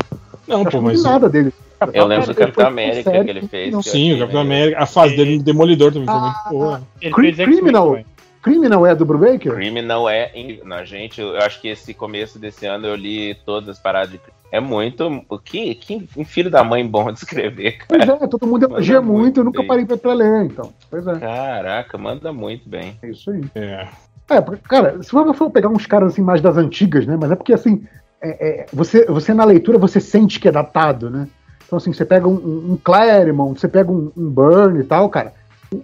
Não, 0.47 0.65
pô, 0.65 0.81
mas. 0.81 1.03
Não 1.03 1.11
nada 1.11 1.29
dele. 1.29 1.53
Eu 1.93 2.05
lembro 2.05 2.27
do 2.27 2.35
Capitão 2.35 2.67
América 2.67 3.11
que 3.11 3.29
ele 3.29 3.47
fez. 3.47 3.71
Não, 3.71 3.81
sim, 3.81 4.13
o 4.13 4.19
Capitão 4.19 4.41
América, 4.41 4.81
a 4.81 4.85
fase 4.85 5.15
dele 5.15 5.37
no 5.37 5.43
Demolidor 5.43 5.91
também 5.91 6.09
ah, 6.09 6.13
foi 6.13 6.21
muito 6.21 6.65
boa. 6.65 6.81
Ele 7.01 7.33
Criminal. 7.33 7.99
Criminal 8.41 8.85
é 8.87 8.95
do 8.95 9.05
Brubaker? 9.05 9.53
Criminal 9.53 10.09
é. 10.09 10.31
Na 10.65 10.83
gente, 10.83 11.21
eu 11.21 11.37
acho 11.37 11.61
que 11.61 11.67
esse 11.67 11.93
começo 11.93 12.39
desse 12.39 12.65
ano 12.65 12.87
eu 12.87 12.95
li 12.95 13.35
todas 13.45 13.69
as 13.69 13.79
paradas 13.79 14.11
de. 14.11 14.19
É 14.51 14.59
muito. 14.59 15.23
Que, 15.45 15.75
que 15.75 16.09
um 16.17 16.25
filho 16.25 16.49
da 16.49 16.63
mãe 16.63 16.85
bom 16.85 17.11
de 17.11 17.19
escrever, 17.19 17.77
cara. 17.77 18.05
Pois 18.05 18.21
é, 18.21 18.27
todo 18.27 18.47
mundo 18.47 18.65
elogia 18.65 18.99
muito, 18.99 19.19
muito 19.19 19.39
eu 19.39 19.43
nunca 19.43 19.63
parei 19.63 19.85
pra, 19.85 19.95
pra, 19.95 20.13
ler, 20.13 20.45
então. 20.45 20.73
Pois 20.89 21.05
é. 21.05 21.19
Caraca, 21.19 21.97
manda 21.97 22.33
muito 22.33 22.67
bem. 22.67 22.97
É 23.01 23.09
isso 23.09 23.29
aí. 23.31 23.43
É. 23.55 23.87
É, 24.29 24.41
cara, 24.67 25.01
se 25.03 25.11
você 25.11 25.33
for 25.33 25.51
pegar 25.51 25.69
uns 25.69 25.85
caras 25.85 26.13
assim 26.13 26.21
mais 26.21 26.41
das 26.41 26.57
antigas, 26.57 27.05
né? 27.05 27.17
Mas 27.19 27.31
é 27.31 27.35
porque 27.35 27.53
assim, 27.53 27.83
é, 28.21 28.61
é, 28.61 28.65
você, 28.73 29.05
você 29.05 29.33
na 29.33 29.43
leitura 29.43 29.77
você 29.77 29.99
sente 29.99 30.39
que 30.39 30.47
é 30.47 30.51
datado, 30.51 31.09
né? 31.09 31.27
Então, 31.65 31.77
assim, 31.77 31.93
você 31.93 32.03
pega 32.03 32.27
um, 32.27 32.71
um 32.71 32.77
Claremont, 32.81 33.59
você 33.59 33.67
pega 33.67 33.91
um, 33.91 34.11
um 34.15 34.29
Burn 34.29 34.79
e 34.79 34.83
tal, 34.83 35.09
cara 35.09 35.33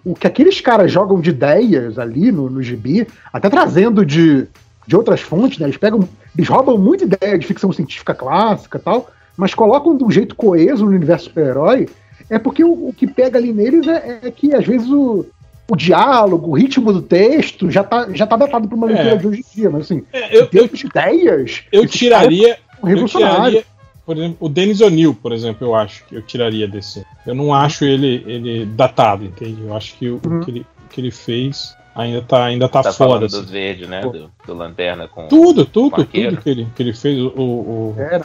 o 0.04 0.16
que 0.16 0.28
aqueles 0.28 0.60
caras 0.60 0.92
jogam 0.92 1.22
de 1.22 1.30
ideias 1.30 1.98
ali 1.98 2.32
no, 2.32 2.50
no 2.50 2.62
gibi, 2.62 3.08
até 3.32 3.50
trazendo 3.50 4.06
de, 4.06 4.46
de 4.86 4.96
outras 4.96 5.22
fontes, 5.22 5.60
né? 5.60 5.66
Eles 5.66 5.78
pegam. 5.78 6.08
Eles 6.36 6.50
roubam 6.50 6.78
muita 6.78 7.06
ideia 7.06 7.38
de 7.38 7.48
ficção 7.48 7.72
científica 7.72 8.14
clássica 8.14 8.78
tal, 8.78 9.10
mas 9.36 9.54
colocam 9.54 9.96
de 9.96 10.04
um 10.04 10.12
jeito 10.12 10.36
coeso 10.36 10.86
no 10.86 10.92
universo 10.92 11.26
super-herói. 11.26 11.88
É 12.30 12.38
porque 12.38 12.64
o, 12.64 12.90
o, 12.90 12.94
que 12.94 13.08
pega 13.08 13.38
ali 13.38 13.54
neles 13.54 13.88
é, 13.88 14.20
é, 14.24 14.32
que, 14.32 14.54
às 14.54 14.66
vezes, 14.66 14.90
o, 14.90 15.26
o 15.70 15.76
diálogo, 15.76 16.50
o 16.50 16.54
ritmo 16.54 16.92
do 16.92 17.02
texto 17.02 17.72
já 17.72 17.84
tá, 17.84 18.10
já 18.14 18.28
tá 18.28 18.36
datado 18.36 18.68
para 18.68 18.76
uma 18.76 18.88
leitura 18.88 19.12
é. 19.12 19.16
de 19.16 19.28
hoje 19.28 19.40
em 19.40 19.56
dia. 19.56 19.70
Mas, 19.70 19.84
assim, 19.84 20.04
é, 20.12 20.38
eu, 20.38 20.50
eu, 20.52 20.68
de 20.68 20.86
ideias. 20.86 21.64
Eu 21.72 21.88
tiraria. 21.88 22.58
Eu 22.84 23.06
tiraria 23.06 23.64
por 24.08 24.18
exemplo, 24.18 24.38
o 24.40 24.48
Dennis 24.48 24.80
O'Neill, 24.80 25.14
por 25.14 25.34
exemplo, 25.34 25.68
eu 25.68 25.76
acho 25.76 26.06
que 26.06 26.16
eu 26.16 26.22
tiraria 26.22 26.66
desse. 26.66 27.06
Eu 27.26 27.36
não 27.36 27.54
acho 27.54 27.84
ele, 27.84 28.24
ele 28.26 28.66
datado, 28.66 29.26
entende? 29.26 29.62
Eu 29.62 29.76
acho 29.76 29.98
que 29.98 30.08
o, 30.08 30.22
uhum. 30.26 30.40
que, 30.40 30.50
ele, 30.50 30.66
que 30.90 31.02
ele 31.02 31.12
fez 31.12 31.76
ainda 31.94 32.22
tá, 32.22 32.46
ainda 32.46 32.70
tá, 32.70 32.84
tá 32.84 32.94
fora. 32.94 33.26
Assim. 33.26 33.42
do 33.42 33.46
verde, 33.46 33.86
né? 33.86 34.00
Do, 34.00 34.32
do, 34.48 34.54
Lanterna 34.54 35.10
com. 35.10 35.28
Tudo, 35.28 35.66
tudo, 35.66 35.92
com 35.92 36.04
tudo 36.06 36.38
que 36.38 36.50
ele, 36.50 36.68
que 36.74 36.82
ele 36.82 36.94
fez. 36.94 37.20
O, 37.20 37.28
o... 37.38 37.96
É, 37.98 38.22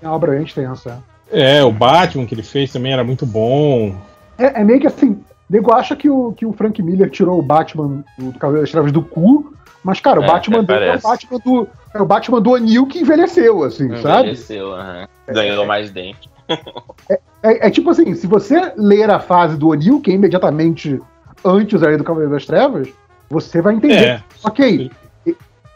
é 0.00 0.06
uma 0.06 0.14
obra 0.14 0.40
extensa. 0.40 1.02
É, 1.32 1.64
o 1.64 1.72
Batman 1.72 2.24
que 2.24 2.32
ele 2.32 2.44
fez 2.44 2.72
também 2.72 2.92
era 2.92 3.02
muito 3.02 3.26
bom. 3.26 3.96
É, 4.38 4.60
é 4.60 4.64
meio 4.64 4.78
que 4.78 4.86
assim, 4.86 5.20
nego 5.50 5.74
acha 5.74 5.96
que 5.96 6.08
o, 6.08 6.34
que 6.34 6.46
o 6.46 6.52
Frank 6.52 6.80
Miller 6.80 7.10
tirou 7.10 7.36
o 7.36 7.42
Batman 7.42 8.04
do, 8.16 8.30
do 8.30 8.38
Cavaleiro 8.38 8.62
das 8.62 8.70
Trevas 8.70 8.92
do 8.92 9.02
cu, 9.02 9.52
mas, 9.86 10.00
cara, 10.00 10.18
o 10.20 10.24
é, 10.24 10.26
Batman 10.26 10.64
dele 10.64 10.84
é 10.86 10.96
o 10.96 11.00
Batman 11.00 11.38
do. 11.38 11.68
É 11.94 12.02
o 12.02 12.04
Batman 12.04 12.40
do 12.40 12.56
Anil 12.56 12.88
que 12.88 12.98
envelheceu, 12.98 13.62
assim, 13.62 13.84
envelheceu, 13.84 14.10
sabe? 14.10 14.22
Envelheceu, 14.30 14.74
aham. 14.74 15.08
Ganhou 15.28 15.62
é, 15.62 15.66
mais 15.66 15.90
dente. 15.92 16.28
É, 17.08 17.20
é, 17.42 17.68
é, 17.68 17.70
tipo 17.70 17.90
assim, 17.90 18.12
se 18.16 18.26
você 18.26 18.72
ler 18.76 19.08
a 19.08 19.20
fase 19.20 19.56
do 19.56 19.72
Anil, 19.72 20.00
que 20.00 20.10
é 20.10 20.14
imediatamente 20.14 21.00
antes 21.44 21.80
aí 21.84 21.96
do 21.96 22.02
Cavaleiro 22.02 22.34
das 22.34 22.44
Trevas, 22.44 22.88
você 23.30 23.62
vai 23.62 23.74
entender. 23.74 24.04
É. 24.04 24.24
Ok, 24.42 24.90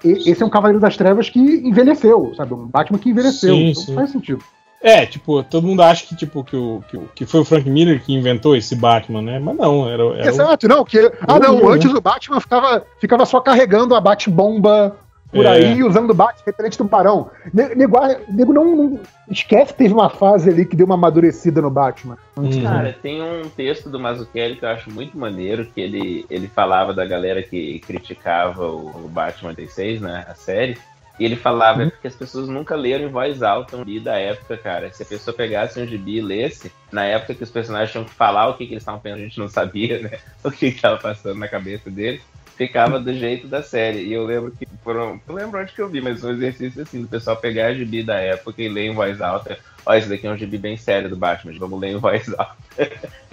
esse 0.02 0.42
é 0.42 0.46
um 0.46 0.50
Cavaleiro 0.50 0.80
das 0.80 0.96
Trevas 0.96 1.30
que 1.30 1.38
envelheceu, 1.38 2.32
sabe? 2.36 2.52
Um 2.52 2.66
Batman 2.66 2.98
que 2.98 3.10
envelheceu. 3.10 3.54
Sim, 3.54 3.70
então 3.70 3.82
sim. 3.84 3.94
faz 3.94 4.10
sentido. 4.10 4.42
É, 4.82 5.04
tipo, 5.04 5.42
todo 5.42 5.66
mundo 5.66 5.82
acha 5.82 6.06
que, 6.06 6.16
tipo, 6.16 6.42
que, 6.42 6.56
o, 6.56 6.82
que, 6.88 6.98
que 7.14 7.26
foi 7.26 7.40
o 7.40 7.44
Frank 7.44 7.68
Miller 7.68 8.02
que 8.02 8.14
inventou 8.14 8.56
esse 8.56 8.74
Batman, 8.74 9.20
né? 9.20 9.38
Mas 9.38 9.56
não, 9.56 9.86
era, 9.86 10.02
era 10.02 10.26
Exato, 10.26 10.66
o... 10.66 10.68
não, 10.68 10.84
que. 10.84 10.98
Ah, 11.28 11.38
não, 11.38 11.68
antes 11.68 11.92
o 11.92 12.00
Batman 12.00 12.40
ficava, 12.40 12.86
ficava 12.98 13.26
só 13.26 13.40
carregando 13.40 13.94
a 13.94 14.00
Bat-bomba 14.00 14.96
por 15.32 15.44
é. 15.44 15.48
aí, 15.48 15.82
usando 15.82 16.12
bate 16.12 16.42
repelente 16.44 16.76
do 16.76 16.86
parão. 16.86 17.30
Nego, 17.52 17.96
nego 18.28 18.52
não, 18.52 18.76
não, 18.76 19.00
esquece 19.30 19.72
que 19.72 19.78
teve 19.78 19.94
uma 19.94 20.10
fase 20.10 20.50
ali 20.50 20.64
que 20.64 20.74
deu 20.74 20.86
uma 20.86 20.96
amadurecida 20.96 21.62
no 21.62 21.70
Batman. 21.70 22.18
Uhum. 22.36 22.62
Cara, 22.62 22.96
tem 23.00 23.22
um 23.22 23.48
texto 23.48 23.88
do 23.88 24.00
Mazzucchelli 24.00 24.56
que 24.56 24.64
eu 24.64 24.70
acho 24.70 24.90
muito 24.90 25.16
maneiro, 25.16 25.66
que 25.66 25.80
ele, 25.80 26.26
ele 26.28 26.48
falava 26.48 26.92
da 26.92 27.06
galera 27.06 27.42
que 27.42 27.78
criticava 27.80 28.66
o, 28.66 29.04
o 29.04 29.08
Batman 29.08 29.50
86, 29.50 30.00
né, 30.00 30.24
a 30.28 30.34
série, 30.34 30.76
E 31.20 31.24
ele 31.26 31.36
falava 31.36 31.82
uhum. 31.82 31.92
que 32.00 32.08
as 32.08 32.14
pessoas 32.14 32.48
nunca 32.48 32.74
leram 32.74 33.04
em 33.04 33.10
voz 33.10 33.42
alta 33.42 33.76
um 33.76 33.84
gibi 33.84 34.00
da 34.00 34.16
época, 34.16 34.56
cara. 34.56 34.90
Se 34.90 35.02
a 35.02 35.06
pessoa 35.06 35.36
pegasse 35.36 35.78
um 35.78 35.86
gibi 35.86 36.16
e 36.16 36.22
lesse, 36.22 36.72
na 36.90 37.04
época 37.04 37.34
que 37.34 37.44
os 37.44 37.50
personagens 37.50 37.92
tinham 37.92 38.06
que 38.06 38.14
falar 38.14 38.48
o 38.48 38.54
que, 38.54 38.66
que 38.66 38.72
eles 38.72 38.82
estavam 38.82 39.00
pensando, 39.00 39.20
a 39.20 39.24
gente 39.24 39.38
não 39.38 39.48
sabia, 39.48 40.00
né? 40.00 40.18
O 40.42 40.50
que 40.50 40.66
estava 40.66 40.96
passando 40.96 41.38
na 41.38 41.46
cabeça 41.46 41.90
deles 41.90 42.22
ficava 42.60 43.00
do 43.00 43.14
jeito 43.14 43.48
da 43.48 43.62
série. 43.62 44.00
E 44.00 44.12
eu 44.12 44.24
lembro 44.24 44.50
que 44.50 44.66
foram. 44.84 45.18
Não 45.26 45.34
lembro 45.34 45.60
onde 45.60 45.72
que 45.72 45.80
eu 45.80 45.88
vi, 45.88 46.00
mas 46.00 46.22
um 46.22 46.30
exercício 46.30 46.82
assim, 46.82 47.00
do 47.00 47.08
pessoal 47.08 47.36
pegar 47.36 47.66
a 47.66 47.74
gibi 47.74 48.02
da 48.02 48.18
época 48.18 48.62
e 48.62 48.68
ler 48.68 48.86
em 48.86 48.94
voz 48.94 49.20
alta. 49.22 49.58
Olha, 49.86 49.98
esse 49.98 50.08
daqui 50.08 50.26
é 50.26 50.30
um 50.30 50.36
gibi 50.36 50.58
bem 50.58 50.76
sério 50.76 51.08
do 51.08 51.16
Batman, 51.16 51.54
vamos 51.58 51.80
ler 51.80 51.92
em 51.92 51.96
voz 51.96 52.28
alta. 52.36 52.56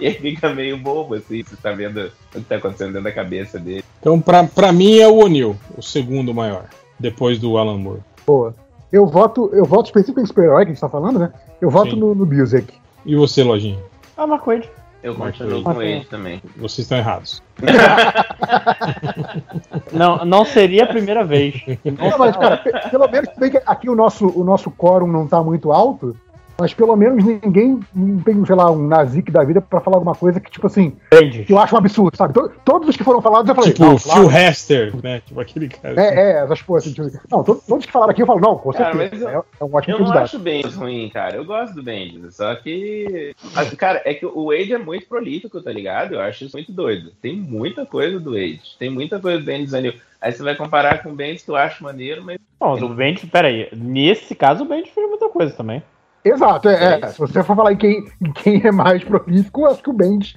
e 0.00 0.06
aí 0.06 0.14
fica 0.14 0.48
meio 0.48 0.78
bobo, 0.78 1.14
assim, 1.14 1.42
você 1.42 1.56
tá 1.56 1.72
vendo 1.72 2.10
o 2.34 2.40
que 2.40 2.40
tá 2.40 2.56
acontecendo 2.56 2.88
dentro 2.92 3.04
da 3.04 3.12
cabeça 3.12 3.58
dele. 3.58 3.84
Então, 4.00 4.18
pra, 4.18 4.44
pra 4.44 4.72
mim, 4.72 4.98
é 4.98 5.06
o 5.06 5.16
O'Neill, 5.16 5.58
o 5.76 5.82
segundo 5.82 6.32
maior, 6.32 6.64
depois 6.98 7.38
do 7.38 7.56
Alan 7.56 7.78
Moore. 7.78 8.00
Boa. 8.26 8.54
Eu 8.92 9.06
voto, 9.06 9.50
eu 9.52 9.64
voto 9.64 9.86
específico 9.86 10.20
em 10.20 10.26
super-herói 10.26 10.64
que 10.64 10.70
a 10.70 10.74
gente 10.74 10.80
tá 10.80 10.88
falando, 10.88 11.18
né? 11.18 11.32
Eu 11.60 11.70
voto 11.70 11.94
no, 11.94 12.14
no 12.14 12.24
Music. 12.24 12.72
E 13.04 13.14
você, 13.14 13.44
Lojinha? 13.44 13.78
Ah, 14.16 14.26
Mark 14.26 14.46
Wade. 14.46 14.68
Eu 15.02 15.14
continuo 15.14 15.62
com 15.62 15.80
ele 15.80 16.04
também. 16.06 16.42
Vocês 16.56 16.80
estão 16.80 16.98
errados. 16.98 17.40
não, 19.92 20.24
não 20.24 20.44
seria 20.44 20.84
a 20.84 20.88
primeira 20.88 21.24
vez. 21.24 21.54
Não, 21.84 22.18
mas, 22.18 22.36
cara, 22.36 22.56
pelo 22.90 23.06
menos 23.06 23.28
aqui 23.64 23.88
o 23.88 23.94
nosso, 23.94 24.26
o 24.28 24.42
nosso 24.42 24.72
quórum 24.72 25.06
não 25.06 25.28
tá 25.28 25.40
muito 25.42 25.70
alto, 25.70 26.16
mas 26.60 26.74
pelo 26.74 26.96
menos 26.96 27.24
ninguém 27.24 27.78
tem, 28.24 28.44
sei 28.44 28.54
lá, 28.56 28.68
um 28.68 28.88
nazik 28.88 29.30
da 29.30 29.44
vida 29.44 29.60
pra 29.60 29.80
falar 29.80 29.98
alguma 29.98 30.14
coisa 30.14 30.40
que, 30.40 30.50
tipo 30.50 30.66
assim, 30.66 30.96
Entendi. 31.12 31.44
que 31.44 31.52
eu 31.52 31.58
acho 31.58 31.72
um 31.72 31.78
absurdo, 31.78 32.16
sabe? 32.16 32.34
Todos 32.64 32.88
os 32.88 32.96
que 32.96 33.04
foram 33.04 33.22
falados 33.22 33.48
eu 33.48 33.54
falei. 33.54 33.72
Tipo, 33.72 33.92
o 33.92 33.98
Phil 33.98 34.28
Hester, 34.28 34.92
né? 35.00 35.20
Tipo 35.20 35.40
aquele 35.40 35.68
cara. 35.68 35.94
É, 36.00 36.14
é, 36.14 36.42
essas 36.42 36.60
coisas. 36.60 36.92
Tipo, 36.92 37.06
assim. 37.06 37.18
não, 37.30 37.44
todos, 37.44 37.64
todos 37.64 37.86
que 37.86 37.92
falaram 37.92 38.10
aqui 38.10 38.22
eu 38.22 38.26
falo, 38.26 38.40
não, 38.40 38.58
com 38.58 38.72
certeza. 38.72 39.26
Cara, 39.26 39.32
eu, 39.36 39.40
é, 39.40 39.44
é, 39.60 39.64
um 39.64 39.74
ótimo 39.74 39.96
Eu 39.96 40.00
não 40.00 40.12
acho 40.12 40.36
o 40.36 40.40
Bendis 40.40 40.74
ruim, 40.74 41.08
cara. 41.10 41.36
Eu 41.36 41.44
gosto 41.44 41.74
do 41.76 41.82
Bendis. 41.82 42.34
Só 42.34 42.52
que. 42.56 43.36
Cara, 43.76 44.02
é 44.04 44.12
que 44.12 44.26
o 44.26 44.46
Wade 44.46 44.72
é 44.72 44.78
muito 44.78 45.06
prolífico, 45.06 45.62
tá 45.62 45.70
ligado? 45.70 46.14
Eu 46.14 46.20
acho 46.20 46.44
isso 46.44 46.56
muito 46.56 46.72
doido. 46.72 47.12
Tem 47.22 47.36
muita 47.36 47.86
coisa 47.86 48.18
do 48.18 48.32
Wade. 48.32 48.76
Tem 48.80 48.90
muita 48.90 49.20
coisa 49.20 49.38
do 49.38 49.44
Bendis 49.44 49.74
ali. 49.74 49.94
Aí 50.20 50.32
você 50.32 50.42
vai 50.42 50.56
comparar 50.56 51.04
com 51.04 51.10
o 51.10 51.14
Bendis, 51.14 51.42
que 51.42 51.50
eu 51.52 51.56
acho 51.56 51.84
maneiro, 51.84 52.24
mas. 52.24 52.38
Bom, 52.58 52.84
o 52.84 52.88
Bendis, 52.88 53.24
peraí. 53.30 53.68
Nesse 53.72 54.34
caso, 54.34 54.64
o 54.64 54.66
Bendis 54.66 54.90
fez 54.90 55.08
muita 55.08 55.28
coisa 55.28 55.54
também. 55.54 55.80
Exato, 56.24 56.68
é, 56.68 57.00
é, 57.00 57.06
se 57.08 57.18
você 57.18 57.42
for 57.42 57.56
falar 57.56 57.72
em 57.72 57.76
quem, 57.76 58.04
em 58.20 58.32
quem 58.32 58.60
é 58.64 58.72
mais 58.72 59.02
prolífico, 59.04 59.66
acho 59.66 59.82
que 59.82 59.90
o 59.90 59.92
Bendis. 59.92 60.34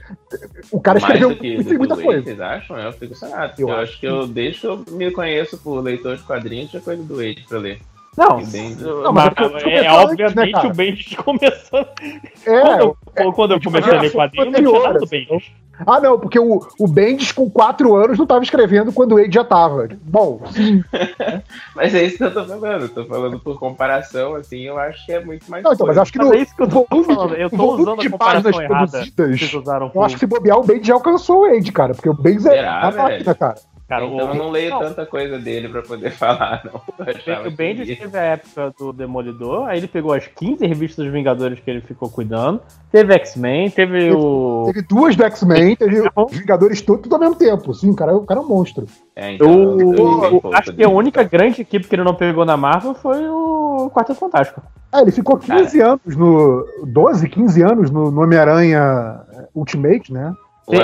O 0.72 0.80
cara 0.80 1.00
escreveu 1.00 1.36
que, 1.36 1.58
do 1.58 1.78
muita 1.78 1.98
coisa. 1.98 2.24
Vocês 2.24 2.40
acham? 2.40 2.78
Eu 2.78 2.94
fico 2.94 3.16
sanado. 3.16 3.54
Eu, 3.58 3.70
eu 3.70 3.76
acho 3.76 4.00
que 4.00 4.06
eu, 4.06 4.28
desde 4.28 4.62
que 4.62 4.68
eu 4.68 4.86
me 4.92 5.12
conheço 5.12 5.58
por 5.58 5.82
leitor 5.82 6.16
de 6.16 6.24
quadrinhos, 6.24 6.72
já 6.72 6.80
coisa 6.80 7.04
do 7.04 7.16
Wade 7.16 7.46
pra 7.48 7.58
ler. 7.58 7.82
Não, 8.18 8.42
não 9.04 9.14
mas, 9.14 9.34
mas 9.38 9.64
é, 9.64 9.86
é 9.86 9.92
obviamente 9.92 10.64
né, 10.64 10.70
o 10.70 10.74
Bendis 10.74 11.16
começou. 11.16 11.80
É, 12.46 12.62
quando 12.62 12.82
eu, 12.82 12.98
é, 13.16 13.32
quando 13.32 13.52
eu 13.52 13.62
comecei 13.62 13.94
a 13.94 14.02
ler 14.02 14.12
quadrinhos, 14.12 14.52
não 14.52 14.72
tinha 14.72 14.84
nada 14.84 15.00
do 15.00 15.08
Bendis. 15.08 15.52
Ah, 15.86 16.00
não, 16.00 16.20
porque 16.20 16.38
o, 16.38 16.60
o 16.78 16.88
Bendis 16.88 17.32
com 17.32 17.50
4 17.50 17.96
anos 17.96 18.18
não 18.18 18.24
estava 18.24 18.44
escrevendo 18.44 18.92
quando 18.92 19.18
ele 19.18 19.32
já 19.32 19.42
estava. 19.42 19.88
Bom, 20.04 20.42
sim. 20.52 20.84
mas 21.76 21.96
é 21.96 22.04
isso 22.04 22.18
que 22.18 22.24
eu 22.24 22.34
tô 22.34 22.46
falando. 22.46 22.90
Tô 22.90 23.06
falando 23.06 23.40
por 23.40 23.58
comparação, 23.58 24.36
assim, 24.36 24.62
eu 24.62 24.78
acho 24.78 25.06
que 25.06 25.14
é 25.14 25.24
muito 25.24 25.50
mais. 25.50 25.64
Não, 25.64 25.74
então, 25.74 25.88
mas 25.88 25.98
acho 25.98 26.12
que 26.12 26.20
no, 26.20 26.34
é 26.34 26.40
isso 26.40 26.56
que 26.56 26.62
eu 26.64 26.68
tô 26.68 26.86
falando. 26.86 27.34
Eu 27.34 27.50
tô 27.50 27.76
usando 27.76 28.02
de 28.02 28.10
páginas 28.10 28.56
produzidas. 28.58 29.54
Eu 29.96 30.04
acho 30.04 30.16
que 30.16 30.20
se 30.20 30.28
bobear, 30.28 30.60
o 30.60 30.64
Bendis 30.64 30.88
já 30.88 30.94
alcançou 30.94 31.42
o 31.42 31.46
Age, 31.46 31.72
cara, 31.72 31.94
porque 31.94 32.10
o 32.10 32.14
Bendis 32.14 32.46
é 32.46 32.68
a 32.68 32.92
máquina, 32.92 33.34
cara. 33.34 33.56
Cara, 33.92 34.06
então 34.06 34.26
o... 34.26 34.30
eu 34.30 34.36
não 34.36 34.50
leio 34.50 34.70
não. 34.70 34.80
tanta 34.80 35.06
coisa 35.06 35.38
dele 35.38 35.68
pra 35.68 35.82
poder 35.82 36.12
falar, 36.16 36.64
não. 36.64 36.82
O 37.46 37.52
Bendis 37.52 38.00
teve 38.00 38.18
a 38.18 38.22
época 38.22 38.74
do 38.80 38.94
Demolidor, 38.94 39.68
aí 39.68 39.80
ele 39.80 39.88
pegou 39.88 40.14
as 40.14 40.26
15 40.28 40.66
revistas 40.66 41.04
dos 41.04 41.14
Vingadores 41.14 41.60
que 41.60 41.70
ele 41.70 41.82
ficou 41.82 42.10
cuidando. 42.10 42.62
Teve 42.90 43.14
X-Men, 43.16 43.70
teve, 43.70 44.00
teve, 44.00 44.16
o. 44.16 44.64
Teve 44.68 44.82
duas 44.84 45.18
do 45.18 45.26
X-Men, 45.26 45.76
teve 45.76 46.10
os 46.16 46.32
Vingadores 46.32 46.82
todos 46.82 47.02
tudo 47.02 47.16
ao 47.16 47.20
mesmo 47.20 47.36
tempo. 47.36 47.74
Sim, 47.74 47.90
o 47.90 47.96
cara, 47.96 48.16
o 48.16 48.26
cara 48.26 48.40
é 48.40 48.44
um 48.44 48.48
monstro. 48.48 48.86
É, 49.14 49.34
então, 49.34 49.78
eu, 49.78 49.94
eu, 49.94 50.42
eu 50.42 50.54
acho 50.54 50.72
que 50.72 50.84
a 50.86 50.90
única 50.90 51.22
grande 51.24 51.60
equipe 51.60 51.86
que 51.86 51.94
ele 51.94 52.06
não 52.06 52.16
pegou 52.16 52.46
na 52.46 52.56
Marvel 52.56 52.94
foi 52.94 53.28
o 53.28 53.92
Quarteto 53.94 54.20
Fantástico. 54.20 54.64
É, 54.94 55.02
ele 55.02 55.12
ficou 55.12 55.38
15 55.38 55.78
cara. 55.78 55.92
anos 55.92 56.16
no. 56.16 56.66
12, 56.86 57.28
15 57.28 57.62
anos 57.62 57.92
no, 57.92 58.10
no 58.10 58.22
Homem-Aranha 58.22 59.20
Ultimate, 59.54 60.14
né? 60.14 60.34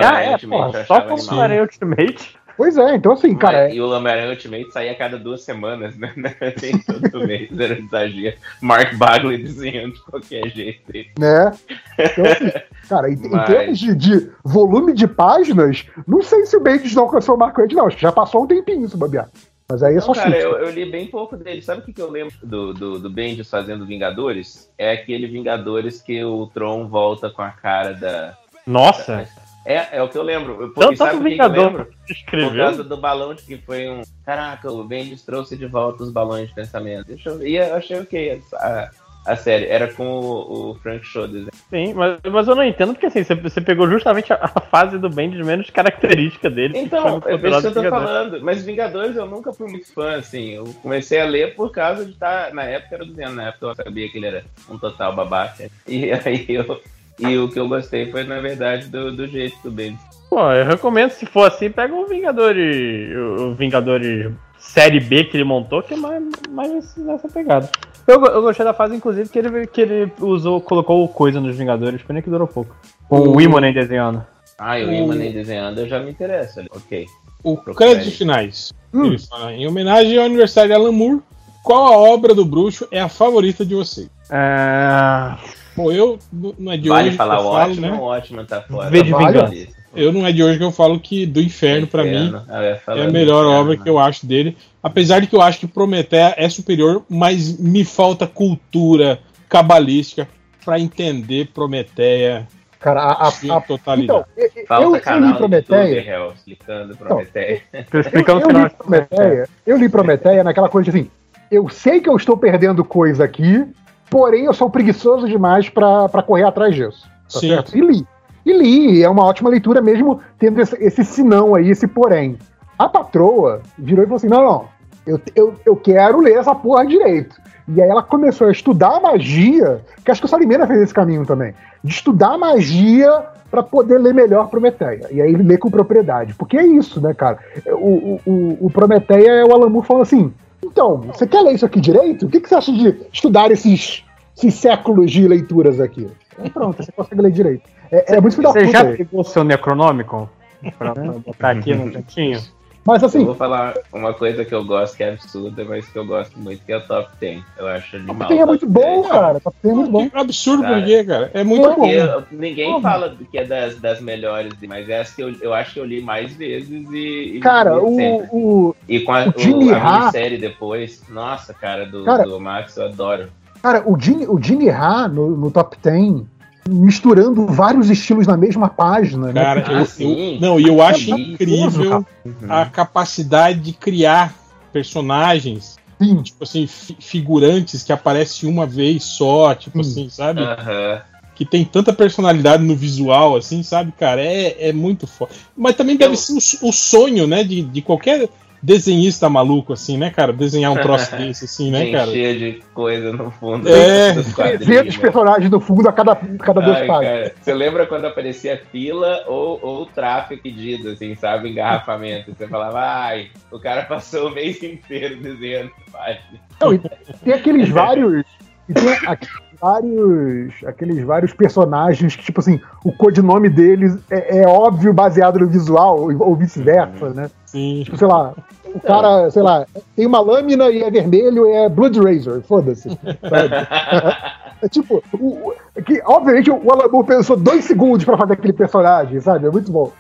ah, 0.04 0.22
é, 0.22 0.38
porra, 0.38 0.84
só 0.84 1.00
com 1.00 1.14
o 1.14 1.22
Homem-Aranha 1.22 1.62
Ultimate. 1.62 2.38
Pois 2.58 2.76
é, 2.76 2.96
então 2.96 3.12
assim, 3.12 3.36
cara. 3.36 3.70
É... 3.70 3.76
E 3.76 3.80
o 3.80 3.90
Homem-Aranha 3.92 4.32
Ultimate 4.32 4.72
saía 4.72 4.92
a 4.92 4.96
cada 4.96 5.20
duas 5.20 5.44
semanas, 5.44 5.96
né? 5.96 6.12
Tem 6.60 6.76
todo 6.82 7.26
mês, 7.28 7.48
era 7.58 7.78
exagero. 7.78 8.36
Mark 8.60 8.98
Bagley 8.98 9.38
desenhando 9.38 9.94
de 9.94 10.02
qualquer 10.02 10.50
jeito. 10.50 10.82
Né? 11.20 11.52
Então, 12.00 12.26
assim, 12.26 12.52
cara, 12.90 13.12
em, 13.12 13.18
Mas... 13.18 13.26
em 13.26 13.46
termos 13.46 13.80
de, 13.80 13.96
de, 13.96 14.32
volume 14.44 14.94
de 14.94 15.08
páginas, 15.08 15.86
não 16.08 16.24
sei 16.24 16.48
se 16.48 16.58
o 16.58 16.60
Bendis 16.60 16.96
não 16.96 17.04
alcançou 17.04 17.36
o 17.36 17.38
Mark 17.38 17.56
Wade, 17.56 17.76
não. 17.76 17.86
Acho 17.86 17.96
que 17.96 18.02
já 18.02 18.12
passou 18.12 18.44
um 18.44 18.48
tempinho 18.48 18.84
isso, 18.84 18.98
babiar. 18.98 19.30
Mas 19.70 19.84
aí 19.84 19.98
é 19.98 20.02
só 20.02 20.14
cara, 20.14 20.36
eu, 20.36 20.58
eu, 20.58 20.72
li 20.72 20.90
bem 20.90 21.08
pouco 21.08 21.36
dele. 21.36 21.62
Sabe 21.62 21.82
o 21.82 21.84
que, 21.84 21.92
que 21.92 22.02
eu 22.02 22.10
lembro 22.10 22.34
do, 22.42 22.74
do, 22.74 23.00
do 23.00 23.10
Bendis 23.10 23.50
fazendo 23.50 23.86
Vingadores? 23.86 24.72
É 24.78 24.94
aquele 24.94 25.28
Vingadores 25.28 26.02
que 26.02 26.24
o 26.24 26.48
Tron 26.48 26.88
volta 26.88 27.30
com 27.30 27.42
a 27.42 27.52
cara 27.52 27.94
da. 27.94 28.38
Nossa! 28.66 29.18
Da, 29.18 29.47
é, 29.68 29.98
é 29.98 30.02
o 30.02 30.08
que 30.08 30.18
eu 30.18 30.24
lembro. 30.24 30.56
Porque, 30.56 30.80
Tanto 30.80 30.98
sabe 30.98 31.18
o 31.18 31.24
que 31.24 31.42
eu 31.42 31.48
lembro? 31.50 31.90
Escreveu? 32.10 32.50
Por 32.50 32.58
causa 32.58 32.84
do 32.86 32.96
balão 32.96 33.34
de 33.34 33.44
que 33.44 33.58
foi 33.58 33.90
um. 33.90 34.02
Caraca, 34.26 34.72
o 34.72 34.82
Bendis 34.82 35.24
trouxe 35.24 35.58
de 35.58 35.66
volta 35.66 36.04
os 36.04 36.12
balões 36.12 36.48
de 36.48 36.56
pensamento. 36.56 37.08
Deixa 37.08 37.30
eu 37.30 37.38
ver. 37.38 37.50
E 37.50 37.58
eu 37.58 37.76
achei 37.76 38.00
ok 38.00 38.42
a, 38.54 38.90
a 39.26 39.36
série. 39.36 39.66
Era 39.66 39.94
com 39.94 40.08
o, 40.08 40.70
o 40.70 40.76
Frank 40.76 41.06
Schroeder. 41.06 41.48
Sim, 41.70 41.94
mas, 41.94 42.18
mas 42.32 42.48
eu 42.48 42.56
não 42.56 42.64
entendo 42.64 42.94
porque 42.94 43.08
assim, 43.08 43.26
você, 43.26 43.36
você 43.36 43.60
pegou 43.60 43.90
justamente 43.90 44.32
a, 44.32 44.40
a, 44.42 44.62
fase 44.62 44.98
do 44.98 45.10
Bendis 45.10 45.46
menos 45.46 45.70
característica 45.70 46.50
dele. 46.50 46.80
Então, 46.80 47.22
é 47.26 47.36
isso 47.36 47.62
que 47.62 47.68
eu 47.68 47.84
tô 47.84 47.90
falando. 47.90 48.42
Mas 48.42 48.64
Vingadores 48.64 49.18
eu 49.18 49.26
nunca 49.26 49.52
fui 49.52 49.70
muito 49.70 49.94
fã, 49.94 50.16
assim. 50.16 50.52
Eu 50.52 50.64
comecei 50.82 51.20
a 51.20 51.26
ler 51.26 51.56
por 51.56 51.74
causa 51.74 52.06
de 52.06 52.12
estar. 52.12 52.48
Tá, 52.48 52.54
na 52.54 52.64
época 52.64 52.96
era 52.96 53.06
do 53.06 53.36
na 53.36 53.50
época 53.50 53.66
eu 53.66 53.76
sabia 53.76 54.10
que 54.10 54.18
ele 54.18 54.28
era 54.28 54.46
um 54.70 54.78
total 54.78 55.14
babaca. 55.14 55.70
E 55.86 56.10
aí 56.14 56.46
eu 56.48 56.80
e 57.20 57.38
o 57.38 57.50
que 57.50 57.60
eu 57.60 57.68
gostei 57.68 58.12
foi, 58.12 58.24
na 58.24 58.40
verdade, 58.40 58.88
do, 58.88 59.12
do 59.16 59.28
jeito 59.28 59.58
do 59.64 59.72
Bendis. 59.72 60.00
Pô, 60.30 60.52
eu 60.52 60.66
recomendo, 60.66 61.12
se 61.12 61.26
for 61.26 61.48
assim, 61.48 61.70
pega 61.70 61.94
o 61.94 62.06
Vingadores. 62.06 63.16
O 63.40 63.54
Vingadores 63.54 64.32
Série 64.60 65.00
B 65.00 65.24
que 65.24 65.38
ele 65.38 65.44
montou, 65.44 65.82
que 65.82 65.94
é 65.94 65.98
mais, 65.98 66.24
mais 66.50 66.96
nessa 66.98 67.28
pegada. 67.30 67.70
Eu, 68.06 68.24
eu 68.26 68.42
gostei 68.42 68.66
da 68.66 68.74
fase, 68.74 68.96
inclusive, 68.96 69.30
que 69.30 69.40
ele, 69.40 69.68
que 69.68 69.82
ele 69.82 70.12
usou, 70.20 70.60
colocou 70.62 71.08
coisa 71.08 71.40
nos 71.40 71.56
Vingadores, 71.56 72.02
pena 72.02 72.22
que 72.22 72.30
durou 72.30 72.48
pouco. 72.48 72.76
Com 73.08 73.20
o 73.20 73.42
Imonen 73.42 73.74
desenhando. 73.74 74.26
Ah, 74.58 74.80
e 74.80 74.86
o 74.86 74.92
Imonen 74.92 75.32
desenhando 75.32 75.82
eu 75.82 75.88
já 75.88 76.00
me 76.00 76.12
interesso. 76.12 76.62
Ok. 76.72 77.06
O 77.44 77.58
crédito 77.58 78.12
finais. 78.12 78.74
Hum. 78.94 79.16
Em 79.52 79.68
homenagem 79.68 80.18
ao 80.18 80.26
aniversário 80.26 80.70
de 80.70 80.76
Alan 80.76 80.92
Moore, 80.92 81.22
qual 81.64 81.94
a 81.94 81.98
obra 81.98 82.34
do 82.34 82.46
bruxo 82.46 82.88
é 82.92 83.00
a 83.00 83.10
favorita 83.10 83.66
de 83.66 83.76
vocês? 83.76 84.10
É... 84.30 85.36
Bom, 85.78 85.92
eu 85.92 86.18
não 86.58 86.72
é 86.72 86.78
de 86.78 86.90
vale 86.90 87.10
hoje. 87.10 87.18
falar 87.18 87.40
o 87.40 87.46
ótimo, 87.46 87.82
né? 87.82 87.92
o 87.92 88.02
ótimo 88.02 88.44
tá 88.44 88.64
fora. 88.64 88.90
V 88.90 89.04
de 89.04 89.14
vingança. 89.14 89.68
Eu 89.96 90.12
não 90.12 90.26
é 90.26 90.32
de 90.32 90.44
hoje 90.44 90.58
que 90.58 90.64
eu 90.64 90.72
falo 90.72 91.00
que 91.00 91.24
do 91.28 91.40
inferno, 91.40 91.86
para 91.86 92.04
mim, 92.04 92.34
é 92.50 92.80
a 92.88 92.96
melhor 93.12 93.44
inferno, 93.44 93.52
obra 93.52 93.76
né? 93.76 93.84
que 93.84 93.88
eu 93.88 94.00
acho 94.00 94.26
dele. 94.26 94.58
Apesar 94.82 95.20
de 95.20 95.28
que 95.28 95.36
eu 95.36 95.42
acho 95.42 95.60
que 95.60 95.68
Prometeia 95.68 96.34
é 96.36 96.50
superior, 96.50 97.04
mas 97.08 97.60
me 97.60 97.86
falta 97.86 98.26
cultura 98.26 99.20
cabalística 99.48 100.28
para 100.66 100.80
entender 100.80 101.50
Prometeia. 101.54 102.48
Cara, 102.80 103.02
a, 103.02 103.28
a, 103.28 103.58
a 103.58 103.62
totalidade. 103.62 104.26
Então, 104.36 104.66
Falta 104.68 104.98
eu, 104.98 105.02
canal 105.02 105.22
eu 105.22 105.32
li 105.32 105.38
Prometeia. 105.38 106.34
explicando 106.34 106.98
Prometeia. 106.98 107.62
Então, 107.72 108.00
explicando 108.02 108.42
eu, 108.42 108.50
eu, 108.50 108.64
li 108.64 108.70
Prometeia, 108.70 109.50
eu 109.66 109.78
li 109.78 109.90
Prometeia 109.90 110.44
naquela 110.44 110.70
coisa 110.70 110.90
assim. 110.90 111.08
Eu 111.52 111.70
sei 111.70 112.00
que 112.00 112.10
eu 112.10 112.16
estou 112.16 112.36
perdendo 112.36 112.84
coisa 112.84 113.24
aqui, 113.24 113.64
Porém, 114.10 114.46
eu 114.46 114.54
sou 114.54 114.70
preguiçoso 114.70 115.28
demais 115.28 115.70
para 115.70 116.24
correr 116.26 116.44
atrás 116.44 116.76
disso. 116.76 117.10
Tá 117.32 117.40
Sim. 117.40 117.50
certo? 117.50 117.78
E 117.78 117.82
li. 117.82 118.08
E 118.46 118.54
li, 118.54 119.04
é 119.04 119.10
uma 119.10 119.26
ótima 119.26 119.50
leitura 119.50 119.82
mesmo 119.82 120.22
tendo 120.40 120.62
esse, 120.62 120.76
esse 120.82 121.04
sinão 121.04 121.54
aí, 121.54 121.70
esse 121.70 121.88
porém. 121.88 122.38
A 122.80 122.88
patroa 122.88 123.62
virou 123.78 124.04
e 124.04 124.08
falou 124.08 124.18
assim: 124.18 124.28
não, 124.28 124.42
não, 124.42 124.66
eu, 125.06 125.20
eu, 125.36 125.56
eu 125.66 125.76
quero 125.76 126.20
ler 126.22 126.38
essa 126.38 126.56
porra 126.56 126.86
direito. 126.86 127.36
E 127.68 127.82
aí 127.82 127.90
ela 127.90 128.02
começou 128.02 128.48
a 128.48 128.52
estudar 128.52 129.02
magia, 129.02 129.82
que 130.04 130.10
acho 130.10 130.22
que 130.22 130.26
o 130.26 130.30
Salimena 130.30 130.66
fez 130.66 130.82
esse 130.82 130.94
caminho 130.94 131.26
também, 131.26 131.54
de 131.84 131.94
estudar 131.94 132.38
magia 132.38 133.26
para 133.52 133.62
poder 133.62 133.98
ler 133.98 134.14
melhor 134.14 134.48
Prometeia. 134.50 135.08
E 135.12 135.22
aí 135.22 135.34
ele 135.34 135.44
lê 135.44 135.58
com 135.58 135.70
propriedade. 135.70 136.34
Porque 136.34 136.58
é 136.58 136.66
isso, 136.66 137.02
né, 137.02 137.14
cara? 137.14 137.40
O, 137.66 138.20
o, 138.26 138.58
o 138.62 138.70
Prometeia 138.70 139.32
é 139.32 139.46
o 139.46 139.54
Alamu 139.54 139.82
falando 139.82 140.04
assim: 140.04 140.34
então, 140.64 140.98
você 141.02 141.28
quer 141.28 141.42
ler 141.42 141.54
isso 141.54 141.66
aqui 141.66 141.80
direito? 141.80 142.26
O 142.26 142.30
que, 142.30 142.40
que 142.40 142.50
você 142.50 142.56
acha 142.56 142.72
de 142.72 143.08
estudar 143.12 143.52
esses, 143.52 144.04
esses 144.36 144.54
séculos 144.56 145.12
de 145.12 145.28
leituras 145.28 145.80
aqui? 145.80 146.08
Então, 146.34 146.50
pronto, 146.50 146.84
você 146.84 146.92
consegue 146.92 147.22
ler 147.22 147.32
direito. 147.32 147.70
É, 147.92 148.16
é 148.16 148.22
muito 148.22 148.36
Você 148.42 148.68
já 148.68 148.84
pegou 148.86 149.22
o 149.22 149.24
seu 149.24 149.44
Necronômico? 149.44 150.30
Pra, 150.78 150.94
pra 150.94 151.12
botar 151.14 151.52
aqui 151.52 151.74
no 151.74 151.92
cantinho? 151.92 152.42
Mas 152.88 153.04
assim. 153.04 153.20
Eu 153.20 153.26
vou 153.26 153.36
falar 153.36 153.74
uma 153.92 154.14
coisa 154.14 154.46
que 154.46 154.56
eu 154.56 154.64
gosto 154.64 154.96
que 154.96 155.04
é 155.04 155.10
absurda, 155.10 155.66
mas 155.66 155.86
que 155.90 156.00
eu 156.00 156.06
gosto 156.06 156.40
muito, 156.40 156.64
que 156.64 156.72
é 156.72 156.78
o 156.78 156.82
Top 156.82 157.10
10. 157.20 157.44
Eu 157.58 157.68
acho 157.68 157.98
animal. 157.98 158.16
Top 158.16 158.30
10 158.30 158.40
é 158.40 158.46
muito 158.46 158.66
bom, 158.66 159.04
cara. 159.04 159.40
Top 159.42 159.58
10 159.62 159.74
é 159.74 159.76
muito 159.76 159.92
bom. 159.92 160.10
Absurdo 160.14 160.64
cara, 160.64 160.76
por 160.76 160.86
quê, 160.86 161.04
cara? 161.04 161.32
É 161.34 161.44
muito 161.44 161.76
bom. 161.76 162.24
Ninguém 162.32 162.82
fala 162.82 163.14
que 163.30 163.38
é 163.38 163.44
das, 163.44 163.76
das 163.76 164.00
melhores, 164.00 164.54
mas 164.66 164.88
essa 164.88 165.14
que 165.14 165.22
eu, 165.22 165.36
eu 165.42 165.54
acho 165.54 165.74
que 165.74 165.82
eu 165.82 165.86
li 165.86 166.02
mais 166.02 166.34
vezes 166.34 166.88
e. 166.94 167.42
Cara, 167.44 167.78
o, 167.78 168.24
o. 168.32 168.76
E 168.88 169.02
com 169.02 169.12
a, 169.12 169.28
o 169.28 169.34
Jimmy 169.38 169.70
o, 169.70 169.76
a 169.76 170.10
série 170.10 170.38
depois. 170.38 171.04
Nossa, 171.10 171.54
cara, 171.54 171.86
do, 171.86 172.06
cara, 172.06 172.24
do 172.24 172.40
Max, 172.40 172.78
eu 172.78 172.86
adoro. 172.86 173.28
Cara, 173.62 173.84
o 173.86 174.00
Jimmy, 174.00 174.26
o 174.28 174.42
Jimmy 174.42 174.70
Ha 174.70 175.10
no, 175.10 175.36
no 175.36 175.52
Top 175.52 175.76
10 175.84 176.24
misturando 176.70 177.46
vários 177.48 177.90
estilos 177.90 178.28
na 178.28 178.38
mesma 178.38 178.70
página. 178.70 179.28
Né? 179.28 179.42
Cara, 179.42 179.68
né? 179.68 179.88
eu, 180.00 180.10
eu, 180.10 180.40
não, 180.40 180.60
e 180.60 180.68
eu 180.68 180.82
acho 180.82 181.14
é 181.14 181.20
incrível 181.20 182.06
uhum. 182.26 182.34
a 182.50 182.66
capacidade 182.66 183.60
de 183.60 183.74
criar 183.74 184.34
personagens, 184.72 185.78
Sim. 186.02 186.22
tipo 186.22 186.44
assim, 186.44 186.68
figurantes 186.68 187.84
que 187.84 187.92
aparecem 187.92 188.50
uma 188.50 188.66
vez 188.66 189.04
só, 189.04 189.56
tipo 189.56 189.84
Sim. 189.84 189.92
assim, 189.92 190.10
sabe? 190.10 190.42
Uhum. 190.42 191.00
Que 191.36 191.46
tem 191.46 191.64
tanta 191.64 191.94
personalidade 191.94 192.64
no 192.64 192.76
visual, 192.76 193.36
assim, 193.36 193.62
sabe, 193.62 193.92
cara? 193.92 194.22
É, 194.22 194.70
é 194.70 194.74
muito 194.74 195.06
foda. 195.06 195.32
Mas 195.56 195.76
também 195.76 195.96
deve 195.96 196.14
eu... 196.14 196.18
ser 196.18 196.34
o, 196.34 196.70
o 196.70 196.74
sonho, 196.74 197.28
né, 197.28 197.44
de, 197.44 197.62
de 197.62 197.82
qualquer 197.82 198.28
desenhista 198.68 199.30
maluco, 199.30 199.72
assim, 199.72 199.98
né, 199.98 200.12
cara? 200.12 200.34
Desenhar 200.34 200.74
um 200.74 200.76
troço 200.76 201.10
desse, 201.16 201.46
assim, 201.46 201.72
né, 201.72 201.90
cara? 201.90 202.12
Cheio 202.12 202.38
de 202.38 202.64
coisa 202.74 203.14
no 203.14 203.32
fundo. 203.32 203.70
É, 203.70 204.12
300 204.12 204.68
né? 204.68 205.02
personagens 205.02 205.50
no 205.50 205.62
fundo 205.62 205.88
a 205.88 205.94
cada, 205.94 206.18
cada 206.18 206.60
dois 206.60 206.86
páginas. 206.86 207.32
Você 207.40 207.54
lembra 207.54 207.88
quando 207.88 208.06
aparecia 208.06 208.62
fila 208.70 209.24
ou, 209.26 209.58
ou 209.64 209.86
tráfego 209.86 210.42
pedido, 210.42 210.90
assim, 210.90 211.16
sabe? 211.16 211.50
Engarrafamento. 211.50 212.36
Você 212.36 212.46
falava, 212.46 212.80
ai, 212.82 213.30
o 213.50 213.58
cara 213.58 213.84
passou 213.84 214.28
o 214.28 214.34
mês 214.34 214.62
inteiro 214.62 215.16
desenhando 215.16 215.72
página. 215.90 216.38
Não, 216.60 216.78
tem 217.24 217.34
aqueles 217.34 217.70
vários. 217.72 218.26
E 218.68 218.74
tem 218.74 218.90
aqueles 219.06 219.48
vários, 219.62 220.54
aqueles 220.66 221.04
vários 221.06 221.34
personagens 221.34 222.18
que, 222.18 222.24
tipo 222.24 222.42
assim, 222.42 222.60
o 222.84 222.92
codinome 222.92 223.48
deles 223.48 223.98
é, 224.10 224.40
é 224.40 224.48
óbvio 224.48 224.94
baseado 224.94 225.40
no 225.40 225.48
visual, 225.48 226.10
ou 226.20 226.36
vice-versa, 226.36 227.06
uhum. 227.06 227.14
né? 227.14 227.32
Sim. 227.48 227.84
Tipo, 227.84 227.98
sei 227.98 228.08
lá, 228.08 228.34
o 228.66 228.80
cara, 228.80 229.32
sei 229.32 229.42
lá, 229.42 229.66
tem 229.96 230.06
uma 230.06 230.20
lâmina 230.20 230.70
e 230.70 230.84
é 230.84 230.92
vermelho 230.92 231.48
e 231.48 231.52
é 231.52 231.70
Blood 231.70 232.00
Razor, 232.00 232.42
foda-se. 232.42 232.90
é 234.62 234.70
tipo, 234.70 235.04
o, 235.14 235.54
que, 235.82 236.02
obviamente 236.06 236.52
o 236.52 236.72
Alan 236.72 237.04
pensou 237.04 237.38
dois 237.38 237.66
segundos 237.66 238.06
pra 238.06 238.18
fazer 238.18 238.34
aquele 238.34 238.54
personagem, 238.54 239.20
sabe? 239.22 239.48
É 239.48 239.50
muito 239.50 239.72
bom. 239.72 239.92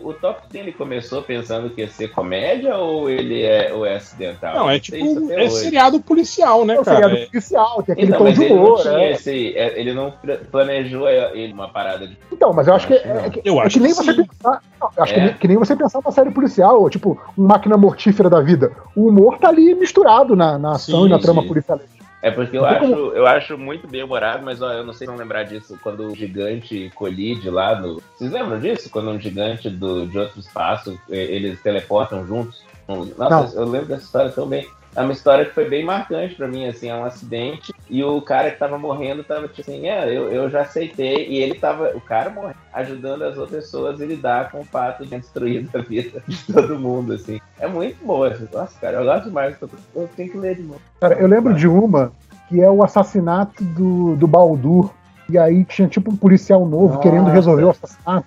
O 0.00 0.12
Top 0.12 0.42
10 0.50 0.66
ele 0.66 0.72
começou 0.72 1.22
pensando 1.22 1.70
que 1.70 1.80
ia 1.80 1.88
ser 1.88 2.08
comédia 2.08 2.76
ou 2.76 3.10
ele 3.10 3.42
é, 3.42 3.72
ou 3.72 3.84
é 3.84 3.96
acidental? 3.96 4.54
Não, 4.54 4.70
é 4.70 4.78
tipo, 4.78 4.96
é 5.32 5.44
hoje. 5.44 5.50
seriado 5.50 6.00
policial, 6.00 6.64
né, 6.64 6.74
é 6.74 6.84
cara? 6.84 6.96
seriado 6.96 7.16
é... 7.16 7.26
policial, 7.26 7.82
tem 7.82 7.92
aquele 7.92 8.08
então, 8.08 8.18
tom 8.18 8.32
de 8.32 8.40
humor, 8.40 8.80
ele 8.80 8.88
não, 8.88 8.96
né? 8.96 9.12
esse, 9.12 9.56
é, 9.56 9.80
ele 9.80 9.92
não 9.92 10.12
planejou 10.50 11.08
ele 11.08 11.52
uma 11.52 11.68
parada 11.68 12.06
de... 12.06 12.16
Então, 12.32 12.52
mas 12.52 12.68
eu 12.68 12.74
acho, 12.74 12.86
que, 12.86 12.94
é, 12.94 13.30
que, 13.30 13.42
eu 13.44 13.60
acho 13.60 13.74
que 13.74 13.82
nem 13.82 13.92
você 13.92 14.14
pensar, 14.14 14.62
não, 14.80 14.90
acho 14.98 15.14
que, 15.14 15.34
que, 15.34 15.48
nem 15.48 15.56
você 15.56 15.74
pensar 15.74 15.98
uma 15.98 16.12
série 16.12 16.30
policial, 16.30 16.80
ou 16.80 16.90
tipo, 16.90 17.18
uma 17.36 17.56
máquina 17.56 17.76
mortífera 17.76 18.30
da 18.30 18.40
vida. 18.40 18.72
O 18.94 19.08
humor 19.08 19.38
tá 19.38 19.48
ali 19.48 19.74
misturado 19.74 20.36
na, 20.36 20.58
na 20.58 20.72
ação 20.72 21.00
sim, 21.00 21.06
e 21.06 21.10
na 21.10 21.18
trama 21.18 21.42
sim. 21.42 21.48
policial. 21.48 21.80
É 22.22 22.30
porque 22.30 22.56
eu 22.56 22.64
acho, 22.64 22.86
eu 22.86 23.26
acho 23.26 23.58
muito 23.58 23.86
bem 23.86 24.02
humorado, 24.02 24.44
mas 24.44 24.62
ó, 24.62 24.72
eu 24.72 24.84
não 24.84 24.92
sei 24.92 25.06
se 25.06 25.12
vão 25.12 25.16
lembrar 25.16 25.44
disso 25.44 25.78
quando 25.82 26.06
o 26.06 26.16
gigante 26.16 26.90
colide 26.94 27.50
lá 27.50 27.78
no. 27.78 28.02
Vocês 28.16 28.32
lembram 28.32 28.58
disso? 28.58 28.90
Quando 28.90 29.10
um 29.10 29.20
gigante 29.20 29.68
do, 29.68 30.06
de 30.06 30.18
outro 30.18 30.40
espaço, 30.40 30.98
eles 31.08 31.60
teleportam 31.60 32.26
juntos? 32.26 32.64
Nossa, 32.88 33.54
não. 33.54 33.62
eu 33.62 33.68
lembro 33.68 33.88
dessa 33.88 34.04
história 34.04 34.30
tão 34.30 34.46
bem. 34.46 34.68
É 34.96 35.02
uma 35.02 35.12
história 35.12 35.44
que 35.44 35.52
foi 35.52 35.68
bem 35.68 35.84
marcante 35.84 36.34
para 36.34 36.48
mim, 36.48 36.66
assim, 36.66 36.88
é 36.88 36.94
um 36.94 37.04
acidente 37.04 37.70
e 37.88 38.02
o 38.02 38.20
cara 38.22 38.50
que 38.50 38.58
tava 38.58 38.78
morrendo 38.78 39.22
tava 39.22 39.46
tipo 39.46 39.60
assim, 39.60 39.86
é, 39.86 40.06
eu, 40.08 40.32
eu 40.32 40.48
já 40.48 40.62
aceitei 40.62 41.28
e 41.28 41.36
ele 41.36 41.54
tava, 41.54 41.90
o 41.94 42.00
cara 42.00 42.30
morrendo, 42.30 42.56
ajudando 42.72 43.22
as 43.22 43.36
outras 43.36 43.64
pessoas 43.64 44.00
a 44.00 44.06
lidar 44.06 44.50
com 44.50 44.60
o 44.60 44.64
fato 44.64 45.04
de 45.04 45.10
destruir 45.10 45.68
a 45.74 45.78
vida 45.78 46.22
de 46.26 46.50
todo 46.50 46.78
mundo, 46.78 47.12
assim. 47.12 47.38
É 47.60 47.68
muito 47.68 48.02
boa, 48.06 48.28
assim. 48.28 48.48
nossa, 48.50 48.80
cara, 48.80 48.96
eu 48.96 49.04
gosto 49.04 49.24
demais, 49.24 49.54
eu 49.94 50.08
tenho 50.16 50.32
que 50.32 50.38
ler 50.38 50.56
de 50.56 50.62
novo. 50.62 50.80
Cara, 50.98 51.14
eu 51.14 51.28
lembro 51.28 51.52
de 51.52 51.68
uma 51.68 52.10
que 52.48 52.62
é 52.62 52.70
o 52.70 52.82
assassinato 52.82 53.62
do, 53.62 54.16
do 54.16 54.26
Baldur, 54.26 54.90
e 55.28 55.36
aí 55.36 55.62
tinha 55.64 55.88
tipo 55.88 56.10
um 56.10 56.16
policial 56.16 56.64
novo 56.64 56.94
nossa. 56.94 57.00
querendo 57.00 57.28
resolver 57.28 57.64
o 57.64 57.70
assassinato. 57.70 58.26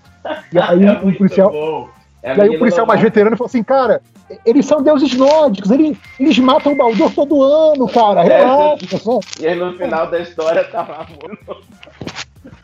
E 0.53 0.59
aí 0.59 0.85
é 0.85 0.91
um 0.91 1.14
policial... 1.15 1.51
Bom 1.51 1.98
é 2.22 2.35
e 2.35 2.41
aí 2.41 2.49
o 2.49 2.59
policial 2.59 2.85
mais 2.85 3.01
veterano 3.01 3.38
falou 3.38 3.48
assim, 3.48 3.64
cara, 3.64 4.01
eles 4.45 4.65
são 4.65 4.83
deuses 4.83 5.14
nórdicos, 5.15 5.72
eles, 5.72 5.98
eles 6.19 6.38
matam 6.39 6.73
o 6.73 6.75
Baldur 6.75 7.11
todo 7.14 7.41
ano, 7.41 7.88
cara. 7.88 8.23
Relaxa. 8.23 8.85
É, 9.39 9.43
e 9.43 9.48
aí 9.48 9.56
no 9.56 9.73
final 9.77 10.09
da 10.09 10.19
história 10.19 10.64
tá 10.65 10.81
lá 10.81 11.07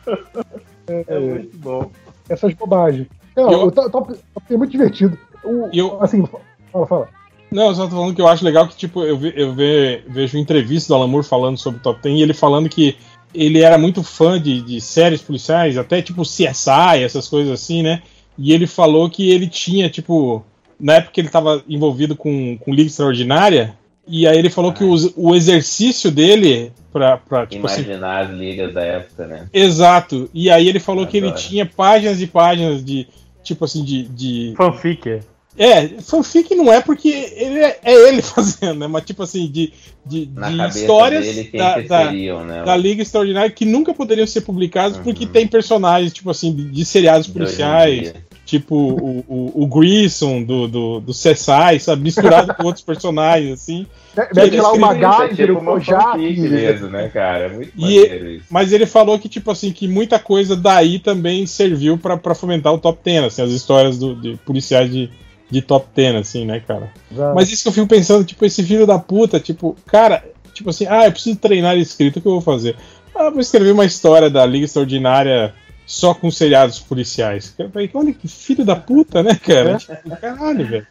é, 0.88 1.04
é, 1.08 1.18
muito 1.18 1.56
bom. 1.58 1.90
Essas 2.28 2.52
bobagens. 2.54 3.06
Não, 3.34 3.50
eu, 3.50 3.62
o 3.66 3.70
top, 3.70 4.18
é 4.50 4.56
muito 4.56 4.70
divertido. 4.70 5.18
O, 5.44 5.68
eu, 5.72 6.02
assim, 6.02 6.24
fala, 6.72 6.86
fala. 6.86 7.08
Não, 7.50 7.68
eu 7.68 7.74
só 7.74 7.84
tô 7.84 7.96
falando 7.96 8.14
que 8.14 8.20
eu 8.20 8.28
acho 8.28 8.44
legal 8.44 8.66
que, 8.66 8.76
tipo, 8.76 9.02
eu, 9.02 9.16
ve, 9.16 9.32
eu 9.36 9.52
ve, 9.52 10.02
vejo 10.08 10.36
entrevista 10.36 10.88
do 10.88 10.96
Alan 10.96 11.06
Moore 11.06 11.26
falando 11.26 11.56
sobre 11.56 11.78
o 11.78 11.82
Top 11.82 12.00
Ten 12.00 12.18
e 12.18 12.22
ele 12.22 12.34
falando 12.34 12.68
que 12.68 12.96
ele 13.32 13.60
era 13.60 13.78
muito 13.78 14.02
fã 14.02 14.40
de, 14.40 14.60
de 14.62 14.80
séries 14.80 15.22
policiais, 15.22 15.76
até 15.78 16.02
tipo 16.02 16.22
CSI, 16.22 17.02
essas 17.02 17.28
coisas 17.28 17.52
assim, 17.52 17.82
né? 17.82 18.02
E 18.38 18.52
ele 18.52 18.66
falou 18.66 19.08
que 19.08 19.30
ele 19.30 19.46
tinha, 19.46 19.88
tipo, 19.88 20.44
na 20.78 20.94
época 20.94 21.12
que 21.12 21.20
ele 21.20 21.28
estava 21.28 21.62
envolvido 21.68 22.14
com, 22.14 22.56
com 22.58 22.74
Liga 22.74 22.88
Extraordinária, 22.88 23.74
e 24.06 24.26
aí 24.26 24.38
ele 24.38 24.50
falou 24.50 24.70
ah. 24.70 24.74
que 24.74 24.84
o, 24.84 24.94
o 25.16 25.34
exercício 25.34 26.10
dele 26.10 26.72
pra, 26.92 27.16
pra 27.16 27.46
tipo 27.46 27.66
assim 27.66 27.82
Imaginar 27.82 28.22
assim, 28.22 28.32
as 28.32 28.38
ligas 28.38 28.74
da 28.74 28.82
época, 28.82 29.26
né? 29.26 29.48
Exato. 29.52 30.30
E 30.32 30.48
aí 30.48 30.68
ele 30.68 30.78
falou 30.78 31.06
que 31.06 31.16
ele 31.16 31.32
tinha 31.32 31.66
páginas 31.66 32.20
e 32.22 32.26
páginas 32.26 32.84
de, 32.84 33.08
tipo 33.42 33.64
assim, 33.64 33.82
de... 33.82 34.04
de... 34.04 34.54
Fanfic. 34.56 35.20
É, 35.58 35.88
fanfic 36.02 36.54
não 36.54 36.70
é 36.70 36.82
porque 36.82 37.08
ele 37.08 37.60
é, 37.60 37.80
é 37.82 38.08
ele 38.08 38.20
fazendo, 38.22 38.78
né? 38.80 38.86
Mas 38.86 39.04
tipo 39.04 39.22
assim, 39.22 39.50
de, 39.50 39.72
de, 40.04 40.26
de 40.26 40.68
histórias 40.68 41.24
dele, 41.24 41.50
da, 41.56 41.80
da, 41.80 42.12
né? 42.12 42.62
da, 42.62 42.76
Liga 42.76 43.02
Extraordinária 43.02 43.50
que 43.50 43.64
nunca 43.64 43.94
poderiam 43.94 44.26
ser 44.26 44.42
publicadas 44.42 44.98
uhum. 44.98 45.02
porque 45.02 45.26
tem 45.26 45.46
personagens, 45.46 46.12
tipo 46.12 46.30
assim, 46.30 46.54
de, 46.54 46.64
de 46.70 46.84
seriados 46.84 47.26
policiais 47.26 48.12
tipo 48.46 48.76
o, 48.76 49.24
o, 49.28 49.64
o 49.64 49.66
Grissom 49.66 50.40
do, 50.40 50.68
do, 50.68 51.00
do 51.00 51.12
CSI, 51.12 51.80
sabe? 51.80 52.02
Misturado 52.02 52.54
com 52.54 52.62
outros 52.62 52.84
personagens, 52.84 53.52
assim. 53.52 53.84
Deve 54.32 54.60
lá 54.60 54.72
o 54.72 54.78
MacGyver, 54.78 55.56
o 55.56 55.62
Kojak. 55.62 56.16
mesmo, 56.16 56.86
né, 56.86 57.08
cara? 57.08 57.48
Muito 57.48 57.72
e, 57.76 58.36
isso. 58.36 58.46
Mas 58.48 58.72
ele 58.72 58.86
falou 58.86 59.18
que, 59.18 59.28
tipo 59.28 59.50
assim, 59.50 59.72
que 59.72 59.88
muita 59.88 60.20
coisa 60.20 60.54
daí 60.54 61.00
também 61.00 61.44
serviu 61.44 61.98
para 61.98 62.34
fomentar 62.36 62.72
o 62.72 62.78
top 62.78 63.00
10, 63.04 63.24
assim, 63.24 63.42
as 63.42 63.50
histórias 63.50 63.98
do, 63.98 64.14
de 64.14 64.36
policiais 64.46 64.90
de, 64.90 65.10
de 65.50 65.60
top 65.60 65.88
10, 65.94 66.14
assim, 66.14 66.46
né, 66.46 66.60
cara? 66.60 66.92
Exato. 67.10 67.34
Mas 67.34 67.50
isso 67.50 67.64
que 67.64 67.68
eu 67.68 67.72
fico 67.72 67.88
pensando, 67.88 68.24
tipo, 68.24 68.44
esse 68.44 68.62
filho 68.62 68.86
da 68.86 68.98
puta, 68.98 69.40
tipo, 69.40 69.76
cara, 69.86 70.24
tipo 70.54 70.70
assim, 70.70 70.86
ah, 70.88 71.06
eu 71.06 71.12
preciso 71.12 71.36
treinar 71.36 71.76
escrito, 71.76 72.20
o 72.20 72.22
que 72.22 72.28
eu 72.28 72.32
vou 72.32 72.40
fazer? 72.40 72.76
Ah, 73.12 73.28
vou 73.28 73.40
escrever 73.40 73.72
uma 73.72 73.84
história 73.84 74.30
da 74.30 74.46
Liga 74.46 74.66
Extraordinária 74.66 75.52
só 75.86 76.12
com 76.12 76.30
seriados 76.30 76.80
policiais. 76.80 77.54
Olha 77.94 78.12
que 78.12 78.26
filho 78.26 78.64
da 78.64 78.74
puta, 78.74 79.22
né, 79.22 79.34
cara? 79.34 79.70
É. 79.70 79.76
Tipo, 79.76 80.16
caralho, 80.20 80.66
velho. 80.66 80.86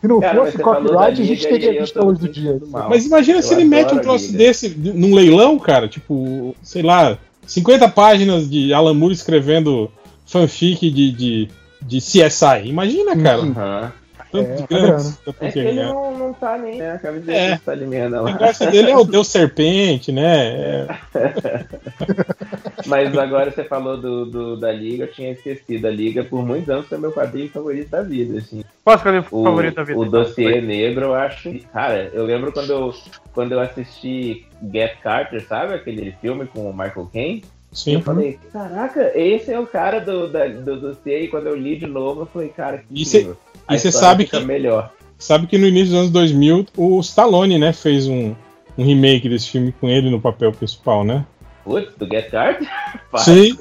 Se 0.00 0.06
não 0.08 0.20
cara, 0.20 0.44
fosse 0.44 0.58
copyright, 0.58 1.20
a 1.20 1.24
gente 1.24 1.48
teria 1.48 1.80
visto 1.80 2.04
hoje 2.04 2.20
do 2.20 2.28
dia. 2.28 2.60
Mas 2.88 3.06
imagina 3.06 3.38
eu 3.38 3.42
se 3.42 3.54
ele 3.54 3.64
mete 3.64 3.94
um 3.94 3.98
troço 3.98 4.32
desse 4.32 4.68
num 4.68 5.14
leilão, 5.14 5.58
cara, 5.58 5.88
tipo, 5.88 6.54
sei 6.62 6.82
lá, 6.82 7.18
50 7.46 7.88
páginas 7.88 8.48
de 8.48 8.72
Alan 8.72 8.94
Moore 8.94 9.14
escrevendo 9.14 9.90
fanfic 10.24 10.90
de, 10.90 11.12
de, 11.12 11.48
de 11.82 11.98
CSI. 11.98 12.66
Imagina, 12.66 13.16
cara. 13.16 13.42
Uhum. 13.42 13.90
Tanto 14.32 14.48
é, 14.48 14.54
de 14.54 14.66
grana. 14.66 15.16
É 15.40 15.50
que 15.50 15.58
ele 15.58 15.82
não, 15.82 16.16
não 16.16 16.32
tá 16.32 16.56
nem, 16.56 16.78
né? 16.78 16.92
Acaba 16.92 17.18
de 17.18 17.30
é. 17.32 17.58
tá 17.58 17.72
ali 17.72 17.86
mesmo, 17.86 18.16
O 18.18 18.24
negócio 18.24 18.70
dele 18.70 18.90
é 18.90 18.96
o 18.96 19.04
Deus 19.04 19.26
Serpente, 19.26 20.12
né? 20.12 20.46
É. 20.46 20.86
Mas 22.86 23.16
agora 23.16 23.50
você 23.50 23.64
falou 23.64 23.96
do, 23.96 24.26
do, 24.26 24.56
da 24.56 24.72
Liga, 24.72 25.04
eu 25.04 25.12
tinha 25.12 25.32
esquecido. 25.32 25.86
A 25.86 25.90
Liga, 25.90 26.24
por 26.24 26.44
muitos 26.44 26.68
anos, 26.68 26.86
foi 26.86 26.98
meu 26.98 27.12
quadrinho 27.12 27.48
favorito 27.50 27.88
da 27.90 28.02
vida, 28.02 28.38
assim. 28.38 28.64
Qual 28.84 28.96
é 28.96 29.18
o 29.18 29.22
favorito 29.22 29.74
da 29.74 29.84
vida? 29.84 29.98
O 29.98 30.04
então? 30.04 30.22
Dossiê 30.22 30.60
Negro, 30.60 31.06
eu 31.06 31.14
acho... 31.14 31.52
Cara, 31.72 32.10
eu 32.12 32.24
lembro 32.24 32.52
quando 32.52 32.70
eu, 32.70 32.94
quando 33.32 33.52
eu 33.52 33.60
assisti 33.60 34.46
Get 34.72 34.98
Carter, 35.02 35.46
sabe? 35.46 35.74
Aquele 35.74 36.12
filme 36.20 36.46
com 36.46 36.70
o 36.70 36.72
Michael 36.72 37.10
Caine. 37.12 37.44
Sim. 37.72 37.94
Eu 37.94 38.02
falei, 38.02 38.38
caraca, 38.52 39.12
esse 39.14 39.52
é 39.52 39.58
o 39.58 39.66
cara 39.66 40.00
do, 40.00 40.28
da, 40.28 40.46
do 40.48 40.80
dossiê. 40.80 41.24
E 41.24 41.28
quando 41.28 41.46
eu 41.46 41.56
li 41.56 41.76
de 41.76 41.86
novo, 41.86 42.22
eu 42.22 42.26
falei, 42.26 42.48
cara, 42.48 42.78
que 42.78 43.02
incrível. 43.02 43.36
E 43.70 43.78
você 43.78 43.92
sabe 43.92 44.24
que 44.26 44.38
melhor. 44.40 44.92
Sabe 45.18 45.46
que 45.46 45.58
no 45.58 45.66
início 45.66 45.90
dos 45.90 45.98
anos 45.98 46.10
2000 46.10 46.66
o 46.76 46.98
Stallone, 47.00 47.58
né, 47.58 47.72
fez 47.72 48.08
um, 48.08 48.34
um 48.76 48.84
remake 48.84 49.28
desse 49.28 49.50
filme 49.50 49.72
com 49.72 49.88
ele 49.88 50.10
no 50.10 50.20
papel 50.20 50.50
principal, 50.50 51.04
né? 51.04 51.24
Putz, 51.64 51.94
do 51.96 52.06
Get 52.06 52.30
Card? 52.30 52.66
Sim. 53.18 53.56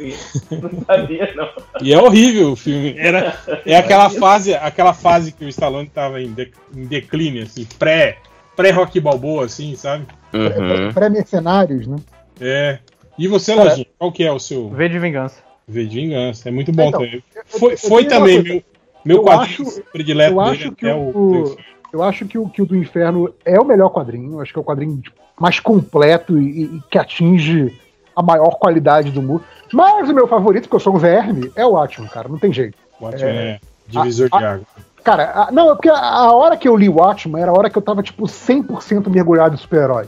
Não 0.51 0.83
sabia, 0.85 1.33
não. 1.35 1.49
E 1.81 1.93
é 1.93 2.01
horrível 2.01 2.51
o 2.51 2.55
filme. 2.55 2.95
Era, 2.97 3.37
é 3.65 3.75
aquela 3.77 4.09
fase, 4.09 4.53
aquela 4.53 4.93
fase 4.93 5.31
que 5.31 5.45
o 5.45 5.49
Stallone 5.49 5.89
tava 5.89 6.21
em, 6.21 6.31
de, 6.31 6.51
em 6.75 6.85
declínio, 6.85 7.43
assim, 7.43 7.65
pré, 7.77 8.17
pré-rock 8.55 8.99
balboa, 8.99 9.45
assim, 9.45 9.75
sabe? 9.75 10.05
Uhum. 10.33 10.93
Pré-mercenários, 10.93 11.87
né? 11.87 11.97
É. 12.39 12.79
E 13.17 13.27
você, 13.27 13.53
Lojinha, 13.53 13.85
qual 13.97 14.11
que 14.11 14.23
é 14.23 14.31
o 14.31 14.39
seu... 14.39 14.69
V 14.69 14.89
de 14.89 14.99
Vingança. 14.99 15.41
V 15.67 15.85
de 15.85 15.95
Vingança, 15.95 16.49
é 16.49 16.51
muito 16.51 16.71
bom 16.71 16.87
então, 16.87 17.01
também. 17.01 17.23
Foi, 17.45 17.77
foi 17.77 18.05
também 18.05 18.41
meu, 18.41 18.63
meu 19.05 19.23
quadrinho 19.23 19.67
acho, 19.67 19.81
predileto 19.91 20.33
eu 20.33 20.41
acho 20.41 20.71
que 20.71 20.87
o, 20.87 21.09
o, 21.09 21.57
Eu 21.91 22.03
acho 22.03 22.25
que 22.25 22.37
o, 22.37 22.49
que 22.49 22.61
o 22.61 22.65
do 22.65 22.75
Inferno 22.75 23.33
é 23.43 23.59
o 23.59 23.65
melhor 23.65 23.89
quadrinho, 23.89 24.39
acho 24.39 24.53
que 24.53 24.59
é 24.59 24.61
o 24.61 24.65
quadrinho 24.65 25.01
mais 25.39 25.59
completo 25.59 26.39
e, 26.39 26.63
e 26.63 26.81
que 26.89 26.97
atinge 26.97 27.77
a 28.19 28.21
maior 28.21 28.51
qualidade 28.59 29.11
do 29.11 29.21
mundo. 29.21 29.43
Mas 29.71 30.09
o 30.09 30.13
meu 30.13 30.27
favorito, 30.27 30.63
porque 30.63 30.75
eu 30.75 30.79
sou 30.81 30.95
um 30.95 30.97
verme, 30.97 31.49
é 31.55 31.65
o 31.65 31.71
Watchmen, 31.71 32.09
cara. 32.09 32.27
Não 32.27 32.37
tem 32.37 32.51
jeito. 32.51 32.77
O 32.99 33.05
Watchmen 33.05 33.31
é, 33.33 33.49
é 33.51 33.59
divisor 33.87 34.27
a, 34.33 34.37
de 34.37 34.45
água. 34.45 34.65
Cara, 35.03 35.31
a, 35.33 35.51
não, 35.51 35.71
é 35.71 35.75
porque 35.75 35.89
a, 35.89 35.95
a, 35.95 36.33
hora 36.33 36.57
que 36.57 36.67
eu 36.67 36.75
li 36.75 36.89
Watchmen 36.89 37.41
era 37.41 37.51
a 37.51 37.53
hora 37.53 37.69
que 37.69 37.77
eu 37.77 37.81
tava, 37.81 38.03
tipo, 38.03 38.25
100% 38.25 39.09
mergulhado 39.09 39.55
em 39.55 39.57
super-herói. 39.57 40.07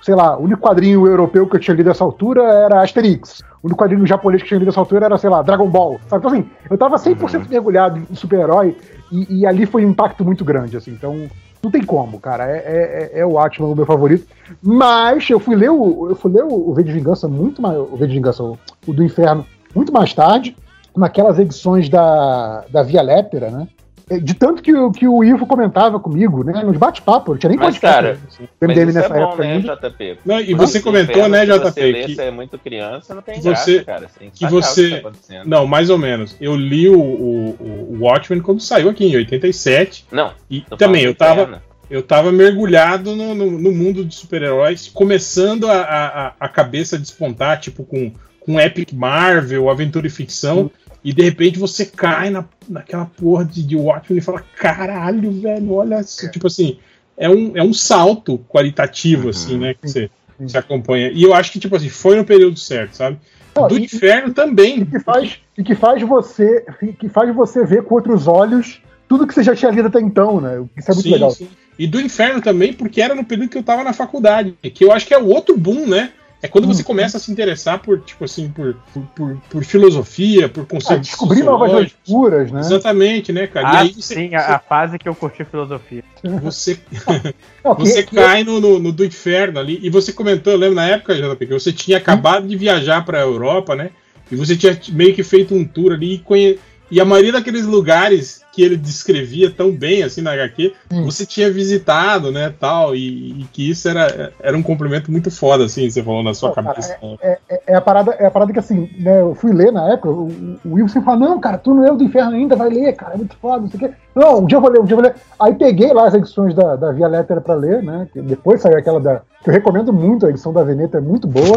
Sei 0.00 0.14
lá, 0.14 0.38
o 0.38 0.44
único 0.44 0.62
quadrinho 0.62 1.04
europeu 1.08 1.48
que 1.48 1.56
eu 1.56 1.60
tinha 1.60 1.74
lido 1.74 1.88
nessa 1.88 2.04
altura 2.04 2.42
era 2.44 2.82
Asterix. 2.82 3.40
O 3.62 3.66
único 3.66 3.82
quadrinho 3.82 4.06
japonês 4.06 4.40
que 4.40 4.46
eu 4.46 4.48
tinha 4.50 4.58
lido 4.60 4.68
nessa 4.68 4.80
altura 4.80 5.06
era, 5.06 5.18
sei 5.18 5.28
lá, 5.28 5.42
Dragon 5.42 5.68
Ball. 5.68 5.98
Sabe? 6.08 6.24
Então, 6.24 6.30
assim, 6.30 6.50
eu 6.70 6.78
tava 6.78 6.96
100% 6.96 7.34
uhum. 7.34 7.46
mergulhado 7.50 8.00
em 8.08 8.14
super-herói 8.14 8.76
e, 9.10 9.40
e, 9.40 9.46
ali 9.46 9.66
foi 9.66 9.84
um 9.84 9.90
impacto 9.90 10.24
muito 10.24 10.44
grande, 10.44 10.76
assim. 10.76 10.92
Então, 10.92 11.28
não 11.62 11.70
tem 11.70 11.82
como, 11.82 12.20
cara. 12.20 12.48
É, 12.48 12.56
é, 12.56 13.10
é, 13.14 13.20
é 13.20 13.26
o 13.26 13.32
Watchmen 13.32 13.72
o 13.72 13.76
meu 13.76 13.86
favorito. 13.86 14.26
Mas 14.62 15.28
eu 15.28 15.40
fui 15.40 15.56
ler 15.56 15.70
o, 15.70 16.08
eu 16.10 16.16
fui 16.16 16.32
ler 16.32 16.44
o, 16.44 16.72
V 16.72 16.82
de 16.82 16.92
Vingança 16.92 17.28
muito 17.28 17.60
mais. 17.60 17.78
O 17.78 17.96
V 17.96 18.06
de 18.06 18.14
Vingança, 18.14 18.42
o, 18.42 18.58
o 18.86 18.92
do 18.92 19.02
Inferno, 19.02 19.44
muito 19.74 19.92
mais 19.92 20.14
tarde, 20.14 20.56
naquelas 20.96 21.38
edições 21.38 21.88
da, 21.88 22.64
da 22.70 22.82
Via 22.82 23.02
Lépera, 23.02 23.50
né? 23.50 23.68
É, 24.10 24.18
de 24.18 24.34
tanto 24.34 24.62
que, 24.62 24.72
que 24.92 25.06
o 25.06 25.22
Ivo 25.22 25.46
comentava 25.46 26.00
comigo, 26.00 26.42
né? 26.42 26.62
Nos 26.62 26.76
bate-papo, 26.76 27.32
não 27.32 27.38
tinha 27.38 27.50
nem 27.50 27.58
mas, 27.58 27.78
cara, 27.78 28.18
MDM 28.60 28.92
nessa 28.92 29.06
é 29.06 29.08
bom, 29.08 29.28
época. 29.28 29.44
Né, 29.44 29.60
JP? 29.60 30.18
Não, 30.24 30.40
e 30.40 30.54
você 30.54 30.80
comentou, 30.80 31.28
né, 31.28 31.44
JP? 31.44 31.58
Você 31.60 31.92
que 31.92 32.14
você 32.14 32.22
é 32.22 32.30
muito 32.30 32.58
criança, 32.58 33.14
não 33.14 33.22
tem 33.22 33.34
que 33.34 33.42
você, 33.42 33.84
graça, 33.84 33.84
cara. 33.84 34.10
que 34.32 34.46
você. 34.46 34.90
Que 34.96 35.34
tá 35.34 35.44
não, 35.44 35.66
mais 35.66 35.90
ou 35.90 35.98
menos. 35.98 36.36
Eu 36.40 36.56
li 36.56 36.88
o, 36.88 36.98
o, 36.98 37.96
o 37.96 37.98
Watchmen 38.00 38.40
quando 38.40 38.60
saiu 38.60 38.88
aqui, 38.88 39.04
em 39.04 39.16
87. 39.16 40.06
Não. 40.10 40.32
E 40.50 40.62
também, 40.76 41.04
eu 41.04 41.14
tava. 41.14 41.62
Eu 41.90 42.02
tava 42.02 42.30
mergulhado 42.30 43.16
no, 43.16 43.34
no, 43.34 43.50
no 43.50 43.72
mundo 43.72 44.04
de 44.04 44.14
super-heróis, 44.14 44.90
começando 44.92 45.66
a, 45.70 45.80
a, 45.80 46.34
a 46.38 46.46
cabeça 46.46 46.98
despontar, 46.98 47.58
tipo, 47.58 47.82
com, 47.82 48.12
com 48.40 48.60
Epic 48.60 48.92
Marvel, 48.92 49.70
aventura 49.70 50.06
e 50.06 50.10
ficção. 50.10 50.64
Hum 50.64 50.70
e 51.02 51.12
de 51.12 51.22
repente 51.22 51.58
você 51.58 51.86
cai 51.86 52.30
na, 52.30 52.44
naquela 52.68 53.06
porra 53.06 53.44
de, 53.44 53.62
de 53.62 53.76
Watchmen 53.76 54.18
e 54.18 54.22
fala: 54.22 54.44
caralho, 54.56 55.30
velho, 55.32 55.72
olha 55.72 56.00
isso. 56.00 56.26
É. 56.26 56.28
Tipo 56.28 56.46
assim, 56.46 56.78
é 57.16 57.28
um, 57.28 57.56
é 57.56 57.62
um 57.62 57.72
salto 57.72 58.38
qualitativo, 58.48 59.24
uhum. 59.24 59.30
assim, 59.30 59.58
né? 59.58 59.74
Que 59.74 59.88
você, 59.88 60.10
você 60.38 60.58
acompanha. 60.58 61.10
E 61.10 61.22
eu 61.22 61.34
acho 61.34 61.52
que, 61.52 61.60
tipo 61.60 61.76
assim, 61.76 61.88
foi 61.88 62.16
no 62.16 62.24
período 62.24 62.58
certo, 62.58 62.96
sabe? 62.96 63.18
Não, 63.56 63.68
Do 63.68 63.78
e, 63.78 63.84
inferno 63.84 64.32
também. 64.32 64.80
E 64.80 64.86
que, 64.86 65.00
faz, 65.00 65.38
e 65.56 65.64
que 65.64 65.74
faz 65.74 66.02
você 66.02 66.64
que 66.98 67.08
faz 67.08 67.34
você 67.34 67.64
ver 67.64 67.82
com 67.82 67.94
outros 67.94 68.28
olhos 68.28 68.80
tudo 69.08 69.26
que 69.26 69.32
você 69.32 69.42
já 69.42 69.56
tinha 69.56 69.70
lido 69.70 69.88
até 69.88 70.00
então, 70.00 70.40
né? 70.40 70.62
Isso 70.76 70.90
é 70.90 70.94
muito 70.94 71.06
sim, 71.06 71.12
legal. 71.12 71.30
Sim. 71.30 71.48
E 71.78 71.86
do 71.86 72.00
inferno 72.00 72.42
também, 72.42 72.72
porque 72.72 73.00
era 73.00 73.14
no 73.14 73.24
período 73.24 73.48
que 73.48 73.56
eu 73.56 73.62
tava 73.62 73.82
na 73.82 73.92
faculdade, 73.92 74.54
que 74.62 74.84
eu 74.84 74.92
acho 74.92 75.06
que 75.06 75.14
é 75.14 75.18
o 75.18 75.28
outro 75.28 75.56
boom, 75.56 75.86
né? 75.86 76.12
É 76.40 76.46
quando 76.46 76.68
você 76.68 76.82
uhum. 76.82 76.86
começa 76.86 77.16
a 77.16 77.20
se 77.20 77.32
interessar 77.32 77.80
por, 77.80 78.00
tipo 78.00 78.24
assim, 78.24 78.48
por, 78.48 78.76
por, 78.94 79.02
por, 79.14 79.36
por 79.50 79.64
filosofia, 79.64 80.48
por 80.48 80.66
conceitos. 80.66 81.08
Ah, 81.08 81.10
descobrir 81.10 81.42
novas 81.42 81.72
leituras, 81.72 82.52
né? 82.52 82.60
Exatamente, 82.60 83.32
né, 83.32 83.48
cara? 83.48 83.68
Ah, 83.68 83.84
e 83.84 83.88
aí 83.88 83.92
você, 83.94 84.14
sim, 84.14 84.28
você... 84.28 84.36
a 84.36 84.58
fase 84.60 84.98
que 84.98 85.08
eu 85.08 85.16
curti 85.16 85.44
filosofia. 85.44 86.04
Você, 86.42 86.78
você 87.76 88.04
cai 88.04 88.44
no, 88.44 88.60
no, 88.60 88.78
no, 88.78 88.92
do 88.92 89.04
inferno 89.04 89.58
ali. 89.58 89.80
E 89.82 89.90
você 89.90 90.12
comentou, 90.12 90.52
eu 90.52 90.58
lembro 90.58 90.76
na 90.76 90.86
época, 90.86 91.14
JP, 91.14 91.46
que 91.46 91.52
você 91.52 91.72
tinha 91.72 91.98
acabado 91.98 92.46
de 92.46 92.56
viajar 92.56 93.04
para 93.04 93.18
a 93.18 93.22
Europa, 93.22 93.74
né? 93.74 93.90
E 94.30 94.36
você 94.36 94.56
tinha 94.56 94.78
meio 94.90 95.14
que 95.14 95.24
feito 95.24 95.54
um 95.54 95.64
tour 95.64 95.92
ali 95.92 96.14
e 96.14 96.18
conhe... 96.18 96.58
E 96.90 97.00
a 97.00 97.04
maioria 97.04 97.32
daqueles 97.32 97.66
lugares 97.66 98.42
que 98.58 98.62
ele 98.64 98.76
descrevia 98.76 99.52
tão 99.52 99.70
bem 99.70 100.02
assim 100.02 100.20
na 100.20 100.32
HQ, 100.32 100.74
hum. 100.92 101.04
você 101.04 101.24
tinha 101.24 101.48
visitado, 101.48 102.32
né, 102.32 102.52
tal, 102.58 102.92
e, 102.92 103.42
e, 103.42 103.44
que 103.52 103.70
isso 103.70 103.88
era, 103.88 104.32
era 104.40 104.58
um 104.58 104.64
complemento 104.64 105.12
muito 105.12 105.30
foda, 105.30 105.66
assim, 105.66 105.88
você 105.88 106.02
falou 106.02 106.24
na 106.24 106.34
sua 106.34 106.50
cabeça. 106.52 106.94
Cara, 106.94 107.18
é, 107.22 107.38
é, 107.48 107.60
é, 107.68 107.74
a 107.76 107.80
parada, 107.80 108.10
é 108.18 108.26
a 108.26 108.30
parada 108.32 108.52
que, 108.52 108.58
assim, 108.58 108.90
né, 108.98 109.20
eu 109.20 109.32
fui 109.36 109.52
ler 109.52 109.70
na 109.70 109.92
época, 109.92 110.10
o, 110.10 110.58
o 110.64 110.74
Wilson 110.74 111.02
falou, 111.02 111.20
não, 111.20 111.38
cara, 111.38 111.56
tu 111.56 111.72
não 111.72 111.86
é 111.86 111.92
o 111.92 111.94
do 111.94 112.02
inferno 112.02 112.32
ainda, 112.32 112.56
vai 112.56 112.68
ler, 112.68 112.96
cara, 112.96 113.14
é 113.14 113.16
muito 113.18 113.36
foda, 113.36 113.60
não 113.60 113.70
sei 113.70 113.76
o 113.76 113.80
quê. 113.80 113.94
Não, 114.12 114.40
um 114.40 114.46
dia 114.46 114.56
eu 114.56 114.60
vou 114.60 114.70
ler, 114.70 114.80
um 114.80 114.84
dia 114.84 114.96
eu 114.96 115.00
vou 115.00 115.08
ler. 115.08 115.14
Aí 115.38 115.54
peguei 115.54 115.92
lá 115.92 116.08
as 116.08 116.14
edições 116.14 116.52
da, 116.52 116.74
da 116.74 116.90
Via 116.90 117.06
Lettera 117.06 117.40
pra 117.40 117.54
ler, 117.54 117.80
né, 117.80 118.08
depois 118.12 118.60
saiu 118.60 118.76
aquela 118.76 118.98
da, 118.98 119.22
que 119.44 119.50
eu 119.50 119.54
recomendo 119.54 119.92
muito, 119.92 120.26
a 120.26 120.30
edição 120.30 120.52
da 120.52 120.64
Veneta 120.64 120.98
é 120.98 121.00
muito 121.00 121.28
boa, 121.28 121.54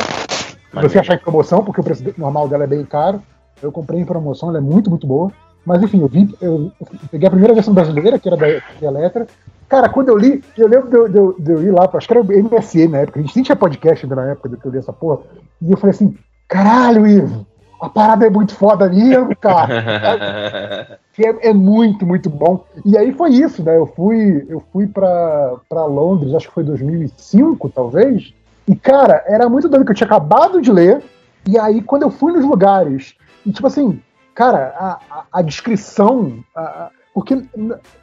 você 0.72 1.00
achar 1.00 1.16
em 1.16 1.20
promoção, 1.20 1.64
porque 1.64 1.82
o 1.82 1.84
preço 1.84 2.04
normal 2.16 2.48
dela 2.48 2.66
é 2.66 2.68
bem 2.68 2.86
caro, 2.86 3.24
eu 3.60 3.72
comprei 3.72 4.00
em 4.00 4.06
promoção, 4.06 4.50
ela 4.50 4.60
é 4.60 4.62
muito, 4.62 4.88
muito 4.88 5.08
boa. 5.08 5.32
Mas 5.66 5.82
enfim, 5.84 6.02
eu 6.02 6.08
vi, 6.08 6.34
eu, 6.42 6.72
peguei 7.12 7.28
a 7.28 7.32
primeira 7.32 7.54
versão 7.54 7.74
brasileira, 7.74 8.18
que 8.18 8.28
era 8.28 8.38
da, 8.38 8.48
da 8.82 8.90
letra. 8.90 9.28
Cara, 9.70 9.88
quando 9.90 10.10
eu 10.10 10.18
li, 10.18 10.44
eu 10.58 10.68
lembro 10.68 10.90
de 10.90 10.98
eu, 10.98 11.08
de 11.08 11.18
eu, 11.18 11.36
de 11.40 11.52
eu 11.52 11.64
ir 11.64 11.72
lá, 11.72 11.90
acho 11.94 12.08
que 12.08 12.14
era 12.14 12.22
o 12.22 12.26
MSN 12.26 12.90
na 12.90 12.98
época, 13.00 13.20
a 13.20 13.22
gente 13.22 13.36
nem 13.36 13.44
tinha 13.44 13.56
podcast 13.56 14.06
ainda 14.06 14.16
na 14.16 14.32
época 14.32 14.50
de 14.50 14.58
que 14.58 14.66
eu 14.66 14.72
li 14.72 14.78
essa 14.78 14.92
porra. 14.92 15.22
E 15.62 15.72
eu 15.72 15.78
falei 15.78 15.96
assim: 15.96 16.18
caralho, 16.48 17.08
Ivo, 17.08 17.46
a 17.82 17.90
parada 17.90 18.28
é 18.28 18.30
muito 18.30 18.54
foda 18.54 18.90
mesmo, 18.90 19.36
cara. 19.36 21.00
é, 21.18 21.50
é, 21.50 21.54
muito, 21.54 22.06
muito 22.06 22.30
bom. 22.30 22.64
E 22.86 22.98
aí 22.98 23.12
foi 23.12 23.32
isso, 23.32 23.64
né? 23.64 23.76
Eu 23.76 23.88
fui, 23.88 24.46
eu 24.50 24.64
fui 24.72 24.88
pra, 24.88 25.56
pra 25.68 25.86
Londres, 25.86 26.34
acho 26.34 26.48
que 26.48 26.54
foi 26.54 26.64
2005, 26.64 27.70
talvez. 27.70 28.34
E, 28.68 28.76
cara, 28.76 29.24
era 29.26 29.50
muito 29.50 29.68
doido 29.68 29.84
que 29.84 29.92
eu 29.92 29.96
tinha 29.96 30.06
acabado 30.06 30.62
de 30.62 30.72
ler. 30.72 31.02
E 31.48 31.58
aí, 31.58 31.82
quando 31.82 32.04
eu 32.04 32.12
fui 32.12 32.32
nos 32.32 32.46
lugares, 32.46 33.16
e 33.44 33.52
tipo 33.52 33.66
assim, 33.66 34.00
cara, 34.34 34.74
a, 34.78 35.00
a, 35.10 35.24
a 35.32 35.42
descrição, 35.42 36.44
a, 36.56 36.90
porque 37.14 37.36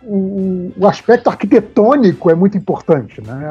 o, 0.03 0.73
o, 0.77 0.87
aspecto 0.87 1.29
arquitetônico 1.29 2.31
é 2.31 2.35
muito 2.35 2.59
importante, 2.59 3.23
né? 3.23 3.47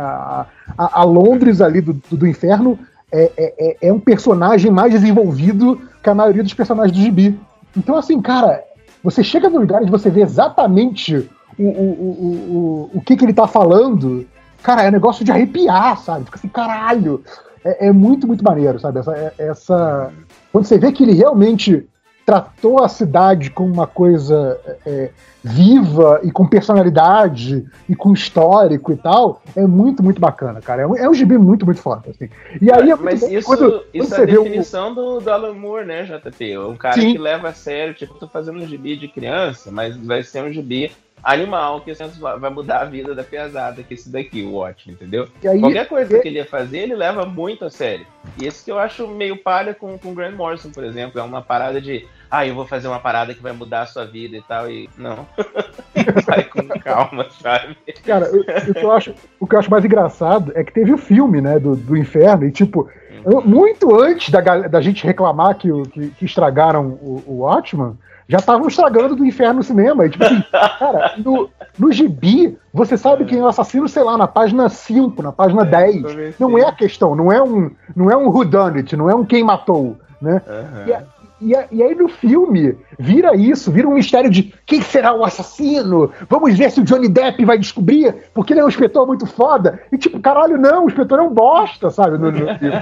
A, 0.77 1.03
Londres 1.03 1.61
ali 1.61 1.81
do, 1.81 1.93
do, 1.93 2.17
do 2.17 2.27
inferno 2.27 2.77
é, 3.11 3.31
é, 3.37 3.53
é, 3.57 3.77
é, 3.87 3.93
um 3.93 3.99
personagem 3.99 4.69
mais 4.69 4.91
desenvolvido 4.91 5.81
que 6.03 6.09
a 6.09 6.15
maioria 6.15 6.43
dos 6.43 6.53
personagens 6.53 6.95
do 6.95 7.01
gibi. 7.01 7.39
Então, 7.75 7.95
assim, 7.95 8.21
cara, 8.21 8.63
você 9.03 9.23
chega 9.23 9.49
no 9.49 9.59
lugar 9.59 9.81
e 9.81 9.89
você 9.89 10.09
vê 10.09 10.21
exatamente 10.21 11.27
o, 11.57 11.63
o, 11.63 11.67
o, 11.67 12.91
o, 12.93 12.97
o 12.97 13.01
que, 13.01 13.15
que 13.15 13.25
ele 13.25 13.33
tá 13.33 13.47
falando. 13.47 14.27
Cara, 14.61 14.83
é 14.83 14.89
um 14.89 14.91
negócio 14.91 15.25
de 15.25 15.31
arrepiar, 15.31 15.97
sabe? 15.99 16.25
Fica 16.25 16.37
assim, 16.37 16.49
caralho. 16.49 17.23
É, 17.65 17.87
é 17.87 17.91
muito, 17.91 18.27
muito 18.27 18.43
maneiro, 18.43 18.79
sabe? 18.79 18.99
Essa, 18.99 19.17
é, 19.17 19.33
essa. 19.39 20.11
Quando 20.51 20.65
você 20.65 20.77
vê 20.77 20.91
que 20.91 21.03
ele 21.03 21.13
realmente 21.13 21.87
tratou 22.27 22.83
a 22.83 22.89
cidade 22.89 23.49
como 23.49 23.73
uma 23.73 23.87
coisa 23.87 24.59
é, 24.85 25.11
viva 25.41 26.19
e 26.23 26.29
com 26.29 26.45
personalidade 26.45 27.65
e 27.87 27.95
com 27.95 28.11
histórico 28.11 28.91
e 28.91 28.97
tal, 28.97 29.41
é 29.55 29.65
muito, 29.65 30.03
muito 30.03 30.19
bacana, 30.19 30.59
cara. 30.59 30.81
É 30.81 30.87
um, 30.87 30.93
é 30.97 31.09
um 31.09 31.13
gibi 31.13 31.37
muito, 31.37 31.65
muito 31.65 31.79
forte. 31.79 32.09
Assim. 32.09 32.29
E 32.61 32.69
aí, 32.69 32.91
é, 32.91 32.95
mas 32.97 33.23
isso, 33.23 33.47
quando, 33.47 33.85
isso 33.93 34.09
quando 34.09 34.19
é 34.19 34.23
a 34.23 34.25
definição 34.25 34.91
o... 34.91 34.95
do, 34.95 35.19
do 35.21 35.31
Alan 35.31 35.53
Moore, 35.53 35.85
né, 35.85 36.03
JP? 36.03 36.57
Um 36.57 36.75
cara 36.75 36.95
Sim. 36.95 37.13
que 37.13 37.17
leva 37.17 37.47
a 37.47 37.53
sério, 37.53 37.93
tipo, 37.93 38.15
tô 38.15 38.27
fazendo 38.27 38.59
um 38.59 38.67
gibi 38.67 38.97
de 38.97 39.07
criança, 39.07 39.71
mas 39.71 39.95
vai 39.95 40.21
ser 40.21 40.43
um 40.43 40.51
gibi 40.51 40.91
animal 41.23 41.79
que 41.79 41.93
vai 41.93 42.49
mudar 42.49 42.81
a 42.81 42.85
vida 42.85 43.15
da 43.15 43.23
pesada, 43.23 43.81
que 43.83 43.93
é 43.93 43.95
esse 43.95 44.09
daqui, 44.09 44.43
o 44.43 44.55
Watch, 44.55 44.91
entendeu? 44.91 45.29
Aí, 45.45 45.61
Qualquer 45.61 45.87
coisa 45.87 46.19
que 46.19 46.27
ele 46.27 46.39
ia 46.39 46.45
fazer, 46.45 46.79
ele 46.79 46.95
leva 46.95 47.25
muito 47.25 47.63
a 47.63 47.69
sério. 47.69 48.05
E 48.37 48.45
esse 48.45 48.65
que 48.65 48.71
eu 48.71 48.77
acho 48.77 49.07
meio 49.07 49.37
palha 49.37 49.73
com, 49.73 49.97
com 49.97 50.11
o 50.11 50.13
Grant 50.13 50.35
Morrison, 50.35 50.71
por 50.71 50.83
exemplo, 50.83 51.19
é 51.19 51.23
uma 51.23 51.41
parada 51.41 51.81
de 51.81 52.05
ah, 52.29 52.45
eu 52.45 52.55
vou 52.55 52.65
fazer 52.65 52.87
uma 52.87 52.99
parada 52.99 53.33
que 53.33 53.41
vai 53.41 53.51
mudar 53.51 53.81
a 53.81 53.85
sua 53.85 54.05
vida 54.05 54.35
e 54.37 54.41
tal, 54.41 54.69
e 54.69 54.89
não. 54.97 55.25
Vai 56.25 56.43
com 56.43 56.67
calma, 56.79 57.25
sabe? 57.41 57.77
Cara, 58.05 58.29
que 58.29 58.79
eu 58.79 58.91
acho, 58.91 59.13
o 59.39 59.47
que 59.47 59.55
eu 59.55 59.59
acho 59.59 59.71
mais 59.71 59.83
engraçado 59.83 60.51
é 60.55 60.63
que 60.63 60.71
teve 60.71 60.93
o 60.93 60.97
filme, 60.97 61.41
né, 61.41 61.59
do, 61.59 61.75
do 61.75 61.97
inferno, 61.97 62.45
e 62.45 62.51
tipo, 62.51 62.89
hum. 63.25 63.41
muito 63.41 63.99
antes 63.99 64.29
da, 64.29 64.41
da 64.41 64.81
gente 64.81 65.05
reclamar 65.05 65.55
que, 65.55 65.69
que, 65.89 66.09
que 66.11 66.25
estragaram 66.25 66.97
o, 67.01 67.23
o 67.25 67.37
Watchman, 67.39 67.97
já 68.29 68.39
estavam 68.39 68.67
estragando 68.67 69.15
do 69.15 69.25
inferno 69.25 69.55
no 69.55 69.63
cinema. 69.63 70.05
E, 70.05 70.09
tipo 70.09 70.23
assim, 70.23 70.43
cara, 70.51 71.13
no, 71.17 71.49
no 71.79 71.91
gibi, 71.91 72.57
você 72.73 72.97
sabe 72.97 73.25
quem 73.25 73.39
é 73.39 73.43
o 73.43 73.47
assassino, 73.47 73.87
sei 73.87 74.03
lá, 74.03 74.17
na 74.17 74.27
página 74.27 74.67
5, 74.67 75.21
na 75.23 75.31
página 75.31 75.61
é, 75.61 75.65
10. 75.65 76.39
Não 76.39 76.57
é 76.57 76.65
a 76.65 76.71
questão, 76.71 77.15
não 77.15 77.31
é 77.31 77.41
um, 77.41 77.71
não 77.95 78.11
é 78.11 78.17
um 78.17 78.27
whodunit, 78.27 78.95
não 78.95 79.09
é 79.09 79.15
um 79.15 79.23
quem 79.23 79.43
matou, 79.43 79.97
né? 80.21 80.41
Uhum. 80.45 80.87
E, 80.87 80.93
e, 81.41 81.51
e, 81.71 81.83
aí 81.83 81.95
no 81.95 82.07
filme 82.07 82.77
vira 82.97 83.35
isso, 83.35 83.71
vira 83.71 83.87
um 83.87 83.93
mistério 83.93 84.29
de 84.29 84.53
quem 84.65 84.81
será 84.81 85.13
o 85.13 85.23
assassino? 85.23 86.11
Vamos 86.29 86.57
ver 86.57 86.71
se 86.71 86.79
o 86.79 86.83
Johnny 86.83 87.07
Depp 87.07 87.43
vai 87.45 87.57
descobrir, 87.57 88.13
porque 88.33 88.53
ele 88.53 88.59
é 88.59 88.65
um 88.65 88.69
inspetor 88.69 89.05
muito 89.05 89.25
foda. 89.25 89.81
E 89.91 89.97
tipo, 89.97 90.19
caralho, 90.19 90.57
não, 90.57 90.85
o 90.85 90.87
inspetor 90.87 91.19
é 91.19 91.21
um 91.21 91.33
bosta, 91.33 91.89
sabe? 91.89 92.17
No, 92.17 92.31
no 92.31 92.57
filme. 92.57 92.75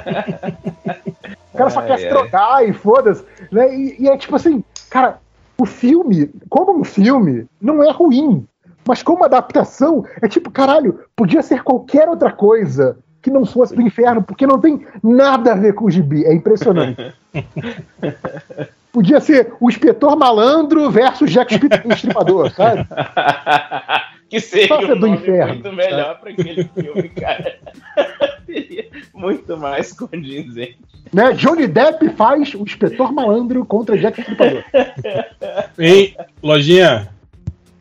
O 1.54 1.58
cara 1.58 1.70
só 1.70 1.82
quer 1.84 2.00
se 2.00 2.10
trocar 2.10 2.68
e 2.68 2.74
foda-se. 2.74 3.24
Né? 3.50 3.74
E, 3.74 3.96
e 4.02 4.10
é 4.10 4.18
tipo 4.18 4.36
assim, 4.36 4.62
cara, 4.90 5.20
o 5.58 5.66
filme, 5.66 6.30
como 6.50 6.78
um 6.78 6.84
filme, 6.84 7.48
não 7.62 7.82
é 7.82 7.90
ruim. 7.92 8.46
Mas 8.86 9.02
como 9.02 9.24
adaptação, 9.24 10.06
é 10.22 10.28
tipo, 10.28 10.52
caralho, 10.52 11.00
podia 11.16 11.42
ser 11.42 11.64
qualquer 11.64 12.10
outra 12.10 12.32
coisa 12.32 12.98
que 13.26 13.32
não 13.32 13.44
fosse 13.44 13.76
do 13.76 13.82
inferno, 13.82 14.22
porque 14.22 14.46
não 14.46 14.62
tem 14.62 14.86
nada 15.02 15.54
a 15.54 15.56
ver 15.56 15.74
com 15.74 15.86
o 15.86 15.90
gibi. 15.90 16.24
É 16.26 16.32
impressionante. 16.32 17.12
Podia 18.94 19.20
ser 19.20 19.52
o 19.60 19.68
inspetor 19.68 20.16
malandro 20.16 20.92
versus 20.92 21.32
Jack 21.32 21.56
Estripador, 21.56 22.52
sabe? 22.52 22.86
que 24.30 24.40
seria 24.40 24.78
um 24.78 25.00
do 25.00 25.08
inferno, 25.08 25.54
muito 25.56 25.74
melhor 25.74 26.20
para 26.20 26.30
aquele 26.30 26.66
filme, 26.66 27.10
cara. 27.10 27.58
muito 29.12 29.58
mais 29.58 29.92
condizente. 29.92 30.78
Né? 31.12 31.34
Johnny 31.34 31.66
Depp 31.66 32.08
faz 32.10 32.54
o 32.54 32.62
inspetor 32.62 33.12
malandro 33.12 33.66
contra 33.66 33.98
Jack 33.98 34.20
Estripador. 34.20 34.64
Ei, 35.80 36.16
lojinha. 36.44 37.10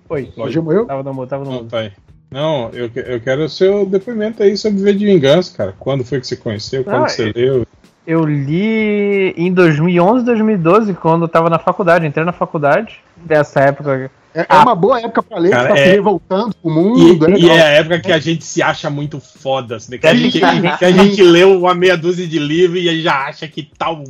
Oi. 0.08 0.32
Lojinha 0.38 0.62
morreu? 0.62 0.86
Tava 0.86 1.02
no 1.02 1.12
mundo, 1.12 1.28
tava 1.28 1.44
no 1.44 1.52
mundo. 1.52 1.68
Tá 1.68 1.90
Não, 2.34 2.68
eu, 2.72 2.90
eu 2.96 3.20
quero 3.20 3.44
o 3.44 3.48
seu 3.48 3.86
depoimento 3.86 4.42
aí 4.42 4.56
sobre 4.56 4.82
V 4.82 4.92
de 4.94 5.06
Vingança, 5.06 5.56
cara. 5.56 5.72
Quando 5.78 6.04
foi 6.04 6.20
que 6.20 6.26
você 6.26 6.34
conheceu? 6.34 6.82
Quando 6.82 7.04
ah, 7.04 7.08
você 7.08 7.32
leu? 7.32 7.64
Eu 8.04 8.24
li 8.24 9.30
em 9.36 9.52
2011, 9.52 10.24
2012, 10.24 10.94
quando 10.94 11.26
eu 11.26 11.28
tava 11.28 11.48
na 11.48 11.60
faculdade. 11.60 12.08
Entrei 12.08 12.24
na 12.24 12.32
faculdade 12.32 13.00
dessa 13.14 13.60
época 13.60 14.10
é, 14.34 14.44
ah, 14.48 14.56
é 14.56 14.62
uma 14.62 14.74
boa 14.74 15.00
época 15.00 15.22
pra 15.22 15.38
ler, 15.38 15.50
cara, 15.50 15.68
tá 15.68 15.78
é... 15.78 15.84
se 15.84 15.90
revoltando 15.92 16.56
o 16.60 16.68
mundo. 16.68 17.30
E, 17.30 17.34
é, 17.34 17.38
e, 17.38 17.48
é 17.48 17.62
a 17.62 17.70
época 17.70 18.00
que 18.00 18.12
a 18.12 18.18
gente 18.18 18.44
se 18.44 18.60
acha 18.60 18.90
muito 18.90 19.20
foda, 19.20 19.76
assim, 19.76 19.92
né? 19.92 19.98
que, 19.98 20.06
a 20.08 20.14
gente, 20.14 20.40
que, 20.40 20.84
a 20.84 20.90
gente 20.90 21.22
leu 21.22 21.56
uma 21.56 21.72
meia 21.72 21.96
dúzia 21.96 22.26
de 22.26 22.40
livros 22.40 22.80
e 22.80 23.00
já 23.00 23.26
acha 23.26 23.46
que 23.46 23.62
tal. 23.78 24.02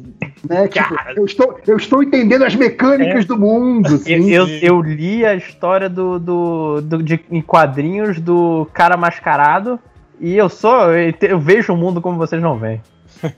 Né, 0.49 0.67
tipo, 0.69 0.97
eu, 1.15 1.27
estou, 1.27 1.61
eu 1.67 1.77
estou 1.77 2.03
entendendo 2.03 2.43
as 2.43 2.55
mecânicas 2.55 3.25
é. 3.25 3.27
do 3.27 3.39
mundo. 3.39 3.99
Sim, 4.05 4.31
eu, 4.31 4.47
sim. 4.47 4.59
eu, 4.63 4.81
li 4.81 5.27
a 5.27 5.35
história 5.35 5.91
do, 5.91 6.19
do, 6.19 6.81
do, 6.81 7.03
de, 7.03 7.21
em 7.31 7.43
quadrinhos 7.43 8.19
do 8.19 8.67
cara 8.73 8.97
mascarado 8.97 9.79
e 10.19 10.37
eu 10.37 10.49
sou. 10.49 10.93
Eu 11.21 11.39
vejo 11.39 11.75
o 11.75 11.77
mundo 11.77 12.01
como 12.01 12.17
vocês 12.17 12.41
não 12.41 12.59
veem. 12.59 12.81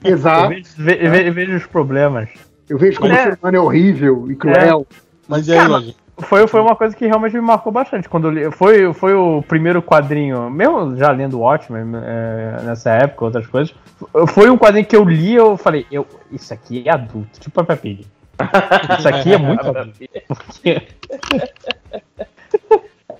Exato. 0.03 0.53
Eu 0.53 0.63
vejo, 0.77 1.11
ve, 1.11 1.31
vejo 1.31 1.55
os 1.57 1.65
problemas. 1.65 2.29
Eu 2.69 2.77
vejo 2.77 2.99
como 2.99 3.13
o 3.13 3.15
ser 3.15 3.37
humano 3.41 3.57
é 3.57 3.59
horrível 3.59 4.31
e 4.31 4.35
cruel. 4.35 4.85
Mas 5.27 5.47
e 5.47 5.53
aí, 5.53 5.57
Cara, 5.57 5.83
foi, 6.19 6.47
foi 6.47 6.61
uma 6.61 6.75
coisa 6.75 6.95
que 6.95 7.05
realmente 7.05 7.35
me 7.35 7.41
marcou 7.41 7.71
bastante. 7.71 8.09
Quando 8.09 8.29
li, 8.29 8.51
foi, 8.51 8.93
foi 8.93 9.13
o 9.13 9.43
primeiro 9.43 9.81
quadrinho, 9.81 10.49
mesmo 10.49 10.95
já 10.97 11.11
lendo 11.11 11.39
Watchmen 11.39 11.91
é, 12.03 12.61
nessa 12.63 12.91
época, 12.91 13.25
outras 13.25 13.45
coisas, 13.47 13.75
foi 14.29 14.49
um 14.49 14.57
quadrinho 14.57 14.85
que 14.85 14.95
eu 14.95 15.03
li 15.03 15.35
eu 15.35 15.57
falei, 15.57 15.85
eu, 15.91 16.07
isso 16.31 16.53
aqui 16.53 16.83
é 16.87 16.91
adulto, 16.91 17.39
tipo 17.39 17.63
Peppa 17.63 17.75
Pig. 17.77 18.07
Isso 18.97 19.07
aqui 19.07 19.33
é 19.33 19.37
muito 19.37 19.67
adulto. 19.67 19.99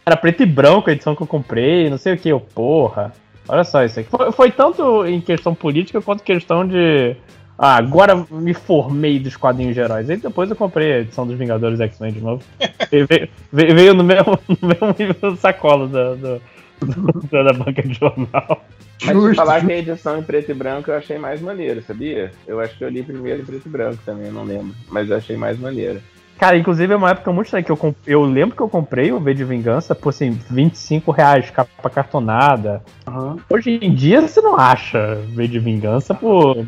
Era 0.06 0.16
preto 0.16 0.44
e 0.44 0.46
branco 0.46 0.90
a 0.90 0.94
edição 0.94 1.16
que 1.16 1.22
eu 1.22 1.28
comprei, 1.28 1.90
não 1.90 1.98
sei 1.98 2.14
o 2.14 2.18
que, 2.18 2.30
eu, 2.30 2.40
porra. 2.40 3.12
Olha 3.48 3.64
só 3.64 3.84
isso 3.84 4.00
aqui. 4.00 4.10
Foi, 4.10 4.32
foi 4.32 4.52
tanto 4.52 5.06
em 5.06 5.22
questão 5.22 5.54
política 5.54 6.02
quanto 6.02 6.24
questão 6.24 6.68
de 6.68 7.16
ah, 7.58 7.76
agora 7.76 8.26
me 8.30 8.54
formei 8.54 9.20
dos 9.20 9.36
quadrinhos 9.36 9.74
de 9.74 9.82
heróis. 9.82 10.10
Aí 10.10 10.18
depois 10.18 10.50
eu 10.50 10.56
comprei 10.56 10.94
a 10.94 11.00
edição 11.00 11.26
dos 11.26 11.38
Vingadores 11.38 11.80
X-Men 11.80 12.14
de 12.14 12.22
novo. 12.22 12.44
veio, 12.92 13.08
veio, 13.52 13.94
no 13.96 14.04
mesmo, 14.04 14.38
no 14.62 14.68
mesmo 14.68 14.96
nível 14.98 15.36
sacola 15.38 15.88
da, 15.88 16.16
da, 17.32 17.44
da, 17.44 17.54
banca 17.54 17.82
de 17.82 17.94
jornal. 17.94 18.64
Mas 19.04 19.16
Justo. 19.16 19.36
falar 19.36 19.66
que 19.66 19.72
a 19.72 19.78
edição 19.78 20.20
em 20.20 20.24
preto 20.24 20.52
e 20.52 20.54
branco 20.54 20.92
eu 20.92 20.96
achei 20.96 21.18
mais 21.18 21.42
maneiro, 21.42 21.82
sabia? 21.82 22.32
Eu 22.48 22.60
acho 22.60 22.78
que 22.78 22.84
eu 22.84 22.90
li 22.90 23.02
primeiro 23.02 23.42
em 23.42 23.46
preto 23.46 23.68
e 23.68 23.70
branco 23.70 24.00
também, 24.06 24.28
eu 24.28 24.34
não 24.34 24.44
lembro. 24.44 24.76
Mas 24.90 25.10
eu 25.10 25.18
achei 25.18 25.36
mais 25.36 25.58
maneiro. 25.60 26.00
Cara, 26.38 26.56
inclusive 26.56 26.94
é 26.94 26.96
uma 26.96 27.10
época 27.10 27.32
muito 27.32 27.48
estranha 27.48 27.64
que 27.64 27.72
eu, 27.72 27.96
eu 28.06 28.22
lembro 28.24 28.56
que 28.56 28.62
eu 28.62 28.70
comprei 28.70 29.12
o 29.12 29.20
V 29.20 29.34
de 29.34 29.44
Vingança 29.44 29.96
por 29.96 30.10
assim, 30.10 30.30
25 30.50 31.12
reais, 31.12 31.50
capa 31.50 31.90
cartonada. 31.90 32.84
Uhum. 33.08 33.38
Hoje 33.50 33.80
em 33.82 33.94
dia 33.94 34.22
você 34.22 34.40
não 34.40 34.56
acha 34.56 35.16
V 35.30 35.48
de 35.48 35.58
Vingança 35.58 36.14
por 36.14 36.64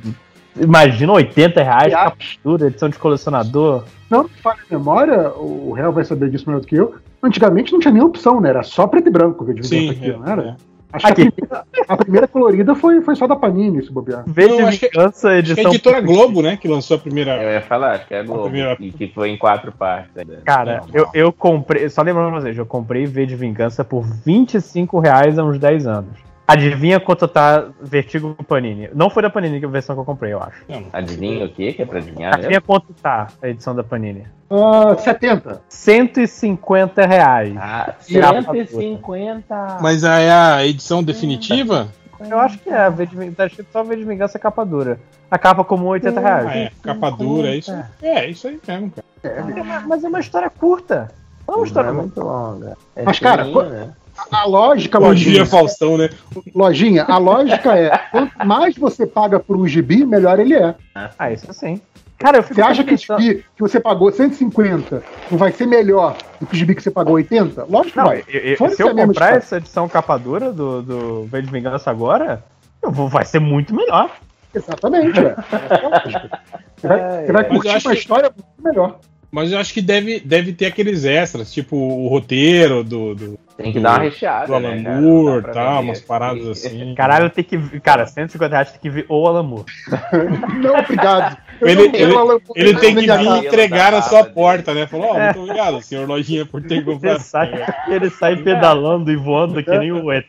Imagina 0.60 1.14
80 1.14 1.64
reais, 1.64 1.94
captura, 1.94 2.68
edição 2.68 2.90
de 2.90 2.98
colecionador. 2.98 3.84
Não, 4.10 4.28
para 4.44 4.54
a 4.54 4.78
memória, 4.78 5.30
o 5.30 5.72
réu 5.72 5.92
vai 5.92 6.04
saber 6.04 6.30
disso 6.30 6.46
melhor 6.48 6.62
do 6.62 6.68
que 6.68 6.76
eu. 6.76 6.96
Antigamente 7.22 7.72
não 7.72 7.80
tinha 7.80 7.94
nem 7.94 8.04
opção, 8.04 8.40
né? 8.42 8.50
Era 8.50 8.64
só 8.64 8.88
preto 8.88 9.08
e 9.08 9.12
branco 9.12 9.46
que 9.46 9.60
eu 9.60 9.64
Sim, 9.64 9.90
aqui, 9.90 10.10
é, 10.10 10.18
não 10.18 10.28
era? 10.28 10.42
É. 10.42 10.70
Acho 10.92 11.08
aqui. 11.08 11.32
que 11.32 11.44
a 11.44 11.54
primeira, 11.54 11.66
a 11.88 11.98
primeira, 11.98 12.28
colorida 12.28 12.74
foi, 12.74 13.00
foi 13.02 13.16
só 13.16 13.28
da 13.28 13.36
Panini, 13.36 13.84
se 13.84 13.92
bobear. 13.92 14.24
Veja 14.26 14.50
não, 14.50 14.68
acho, 14.68 14.86
edição. 14.86 15.06
Acho 15.06 15.54
que 15.54 15.62
é 15.62 15.66
a 15.66 15.70
editora 15.70 16.02
Globo, 16.02 16.42
né? 16.42 16.58
Que 16.58 16.68
lançou 16.68 16.98
a 16.98 17.00
primeira. 17.00 17.42
Eu 17.44 17.52
ia 17.52 17.62
falar, 17.62 17.92
acho 17.92 18.08
que 18.08 18.14
é 18.16 18.22
a 18.22 18.24
Globo. 18.24 18.42
A 18.42 18.44
primeira... 18.46 18.78
E 18.80 18.92
que 18.92 19.08
foi 19.08 19.30
em 19.30 19.38
quatro 19.38 19.72
partes. 19.72 20.12
Cara, 20.44 20.82
eu, 20.92 21.08
eu 21.14 21.32
comprei. 21.32 21.88
Só 21.90 22.02
lembrando 22.02 22.32
pra 22.32 22.42
vocês, 22.42 22.58
eu 22.58 22.66
comprei 22.66 23.06
V 23.06 23.28
de 23.28 23.36
Vingança 23.36 23.84
por 23.84 24.04
25 24.04 25.00
reais 25.00 25.38
há 25.38 25.44
uns 25.44 25.60
10 25.60 25.86
anos. 25.86 26.29
Adivinha 26.50 27.00
quanto 27.00 27.28
tá 27.28 27.68
Vertigo 27.80 28.36
Panini? 28.44 28.90
Não 28.96 29.08
foi 29.08 29.22
da 29.22 29.30
Panini 29.30 29.60
que 29.60 29.66
a 29.68 29.70
versão 29.70 29.96
que 29.96 30.02
eu 30.02 30.06
comprei, 30.06 30.34
eu 30.34 30.42
acho. 30.42 30.64
Adivinha 30.92 31.46
o 31.46 31.50
que 31.50 31.74
que 31.74 31.84
é 31.84 31.86
pra 31.86 32.00
adivinhar? 32.00 32.34
Adivinha 32.34 32.50
mesmo? 32.50 32.64
quanto 32.66 32.92
tá 32.94 33.28
a 33.40 33.48
edição 33.48 33.76
da 33.76 33.84
Panini? 33.84 34.26
Uh, 34.50 35.00
70. 35.00 35.62
150 35.70 37.06
reais. 37.06 37.56
Ah, 37.56 37.94
150. 38.00 39.78
Mas 39.80 40.04
é 40.04 40.32
a 40.32 40.66
edição 40.66 41.04
definitiva? 41.04 41.88
Eu 42.20 42.40
acho 42.40 42.58
que 42.58 42.70
é, 42.70 42.90
tá 43.36 43.46
escrito 43.46 43.72
só 43.72 43.84
V 43.84 43.96
de 43.96 44.04
Vingança 44.04 44.40
capa 44.40 44.66
dura. 44.66 45.00
A 45.30 45.38
capa 45.38 45.64
como 45.64 45.86
80 45.86 46.20
reais. 46.20 46.48
Ah, 46.48 46.58
é, 46.58 46.72
capa 46.82 47.12
dura, 47.12 47.50
é 47.50 47.58
isso, 47.58 47.72
é 48.02 48.28
isso 48.28 48.48
aí 48.48 48.60
mesmo, 48.68 48.92
cara. 48.92 49.06
É, 49.24 49.80
mas 49.88 50.04
é 50.04 50.08
uma 50.08 50.20
história 50.20 50.50
curta. 50.50 51.12
Não 51.48 51.54
é 51.54 51.58
uma 51.58 51.66
história 51.66 51.94
muito 51.94 52.20
longa. 52.20 52.76
É 52.96 53.04
mas, 53.04 53.20
cara, 53.20 53.46
né? 53.46 53.94
A 54.32 54.46
lógica, 54.46 55.00
lojinha. 55.00 55.46
Faustão, 55.46 55.98
né? 55.98 56.10
Lojinha, 56.54 57.04
a 57.04 57.18
lógica 57.18 57.78
é: 57.78 57.98
quanto 58.12 58.46
mais 58.46 58.76
você 58.76 59.06
paga 59.06 59.40
por 59.40 59.58
um 59.58 59.68
gibi, 59.68 60.06
melhor 60.06 60.40
ele 60.40 60.56
é. 60.56 60.76
Ah, 61.18 61.32
isso 61.32 61.52
sim. 61.54 61.82
Cara, 62.18 62.40
eu 62.40 62.44
Você 62.44 62.62
acha 62.62 62.84
que 62.84 62.94
o 62.94 62.98
gibi 62.98 63.46
que 63.56 63.62
você 63.62 63.80
pagou 63.80 64.12
150 64.12 65.02
não 65.32 65.38
vai 65.38 65.54
ser 65.54 65.66
melhor 65.66 66.18
do 66.40 66.46
que 66.46 66.54
o 66.54 66.58
gibi 66.58 66.76
que 66.76 66.84
você 66.84 66.92
pagou 66.92 67.14
80? 67.14 67.66
Lógico 67.70 67.98
que 67.98 68.06
vai. 68.06 68.24
Eu, 68.28 68.42
eu, 68.42 68.70
se 68.70 68.84
eu 68.84 68.94
comprar 68.94 69.38
essa 69.38 69.56
edição 69.56 69.88
capa 69.88 70.18
dura 70.18 70.52
do, 70.52 70.82
do 70.82 71.24
Velho 71.26 71.46
de 71.46 71.52
Vingança 71.52 71.90
agora, 71.90 72.44
eu 72.84 72.92
vou, 72.92 73.08
vai 73.08 73.24
ser 73.24 73.40
muito 73.40 73.74
melhor. 73.74 74.12
Exatamente, 74.54 75.18
é. 75.18 75.36
Você 76.80 76.88
vai, 76.88 77.26
você 77.26 77.32
vai 77.34 77.44
curtir 77.44 77.86
uma 77.86 77.94
história 77.94 78.32
muito 78.34 78.64
melhor. 78.64 79.00
Mas 79.32 79.52
eu 79.52 79.60
acho 79.60 79.74
que 79.74 79.82
deve, 79.82 80.20
deve 80.20 80.54
ter 80.54 80.66
aqueles 80.66 81.06
extras, 81.06 81.54
tipo 81.54 81.76
o 81.76 82.08
roteiro 82.08 82.84
do. 82.84 83.14
do 83.14 83.40
tem 83.56 83.72
que 83.72 83.80
do, 83.80 83.84
dar 83.84 83.98
uma 83.98 84.04
recheada. 84.04 84.48
Do 84.48 84.56
Alan 84.56 84.76
né, 84.76 85.00
Moore, 85.00 85.44
tá, 85.44 85.80
umas 85.80 86.02
paradas 86.02 86.48
assim. 86.48 86.96
Caralho, 86.96 87.30
tem 87.30 87.44
que. 87.44 87.80
Cara, 87.80 88.08
150 88.08 88.52
reais 88.52 88.72
tem 88.72 88.82
que 88.82 88.90
ver 88.90 89.06
o 89.08 89.28
Alan 89.28 89.44
Moore. 89.44 89.66
não, 90.64 90.80
obrigado. 90.80 91.38
ele, 91.62 91.84
ele, 91.96 92.14
ele 92.56 92.80
tem 92.80 92.96
que 92.96 93.02
vir 93.02 93.46
entregar 93.46 93.92
na 93.92 94.02
sua 94.02 94.24
porta, 94.24 94.74
né? 94.74 94.88
Falou, 94.88 95.08
ó, 95.08 95.16
oh, 95.16 95.20
muito 95.20 95.40
obrigado, 95.42 95.82
senhor 95.84 96.08
Lojinha, 96.08 96.46
por 96.46 96.64
ter 96.64 96.84
comprado. 96.84 97.18
Ele 97.18 97.20
sai, 97.20 97.66
ele 97.88 98.10
sai 98.10 98.36
pedalando 98.38 99.12
e 99.12 99.16
voando 99.16 99.64
que 99.64 99.78
nem 99.78 99.92
o 99.92 100.12
ET. 100.12 100.26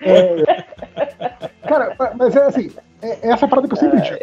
É. 0.00 0.64
Cara, 1.68 1.94
mas 2.18 2.34
é 2.34 2.46
assim, 2.46 2.70
é, 3.00 3.28
é 3.28 3.32
essa 3.32 3.46
parada 3.46 3.68
que 3.68 3.74
eu 3.74 3.78
sempre 3.78 4.00
digo. 4.00 4.16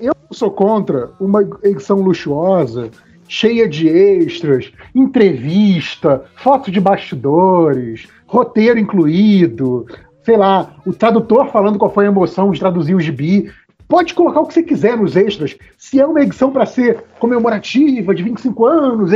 Eu 0.00 0.14
sou 0.32 0.50
contra 0.50 1.10
uma 1.20 1.42
edição 1.62 2.00
luxuosa 2.00 2.90
cheia 3.28 3.68
de 3.68 3.88
extras, 3.88 4.72
entrevista, 4.94 6.24
foto 6.36 6.70
de 6.70 6.80
bastidores, 6.80 8.06
roteiro 8.26 8.78
incluído, 8.78 9.86
sei 10.24 10.36
lá, 10.36 10.74
o 10.84 10.92
tradutor 10.92 11.50
falando 11.50 11.78
qual 11.78 11.92
foi 11.92 12.06
a 12.06 12.08
emoção 12.08 12.50
de 12.50 12.60
traduzir 12.60 12.94
o 12.94 13.00
gibi. 13.00 13.50
Pode 13.88 14.14
colocar 14.14 14.40
o 14.40 14.46
que 14.46 14.54
você 14.54 14.62
quiser 14.62 14.96
nos 14.96 15.16
extras. 15.16 15.56
Se 15.78 16.00
é 16.00 16.06
uma 16.06 16.20
edição 16.20 16.50
para 16.50 16.66
ser 16.66 17.04
comemorativa, 17.20 18.14
de 18.14 18.22
25 18.24 18.66
anos, 18.66 19.12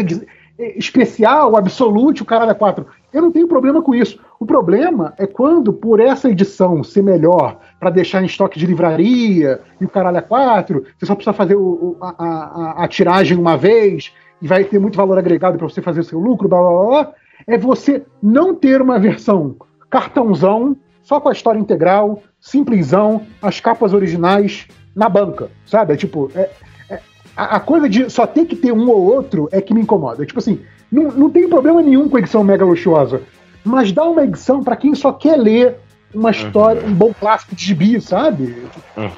especial, 0.77 1.57
absolute, 1.57 2.23
o 2.23 2.27
caralho 2.27 2.53
é 2.53 2.55
quatro. 2.55 2.87
Eu 3.13 3.23
não 3.23 3.33
tenho 3.33 3.49
problema 3.49 3.83
com 3.83 3.95
isso. 3.95 4.19
O 4.39 4.47
problema 4.47 5.15
é 5.19 5.27
quando, 5.27 5.73
por 5.73 6.01
essa 6.01 6.31
edição 6.31 6.83
ser 6.83 7.03
melhor, 7.03 7.59
para 7.79 7.91
deixar 7.91 8.23
em 8.23 8.27
estoque 8.27 8.59
de 8.59 8.67
livraria 8.67 9.61
e 9.81 9.85
o 9.85 9.89
caralho 9.89 10.19
é 10.19 10.23
quatro, 10.23 10.85
você 10.99 11.07
só 11.07 11.15
precisa 11.15 11.33
fazer 11.33 11.57
o, 11.57 11.97
a, 12.01 12.09
a, 12.09 12.85
a, 12.85 12.89
tiragem 12.89 13.37
uma 13.37 13.57
vez 13.57 14.13
e 14.41 14.47
vai 14.47 14.65
ter 14.65 14.79
muito 14.79 14.97
valor 14.97 15.19
agregado 15.19 15.59
para 15.59 15.69
você 15.69 15.83
fazer 15.83 16.01
o 16.01 16.05
seu 16.05 16.19
lucro, 16.19 16.49
blá, 16.49 16.59
blá, 16.59 16.85
blá, 16.87 17.13
é 17.47 17.59
você 17.59 18.03
não 18.23 18.55
ter 18.55 18.81
uma 18.81 18.99
versão 18.99 19.57
cartãozão, 19.91 20.77
só 21.03 21.21
com 21.21 21.29
a 21.29 21.33
história 21.33 21.59
integral, 21.59 22.23
simplesão, 22.41 23.23
as 23.43 23.61
capas 23.61 23.93
originais 23.93 24.67
na 24.95 25.09
banca, 25.09 25.51
sabe? 25.67 25.93
É 25.93 25.97
tipo, 25.97 26.31
é, 26.35 26.51
é, 26.89 27.01
a, 27.37 27.57
a, 27.57 27.61
coisa 27.61 27.89
de 27.89 28.09
só 28.09 28.27
ter 28.27 28.47
que 28.47 28.57
ter 28.57 28.73
um 28.73 28.89
ou 28.89 29.03
outro 29.03 29.49
é 29.51 29.61
que 29.61 29.75
me 29.75 29.81
incomoda. 29.81 30.25
Tipo 30.25 30.39
assim, 30.39 30.61
não, 30.91 31.11
não 31.11 31.31
tem 31.31 31.49
problema 31.49 31.83
nenhum 31.83 32.09
com 32.09 32.19
edição 32.19 32.43
mega 32.43 32.65
luxuosa, 32.65 33.23
mas 33.65 33.93
dá 33.93 34.05
uma 34.05 34.25
edição 34.25 34.63
para 34.63 34.77
quem 34.77 34.95
só 34.95 35.13
quer 35.13 35.37
ler 35.37 35.77
uma 36.15 36.31
história, 36.31 36.83
uhum. 36.83 36.89
um 36.89 36.95
bom 36.95 37.13
clássico 37.19 37.55
de 37.55 37.65
gibi, 37.65 38.01
sabe? 38.01 38.65
Uhum. 38.97 39.11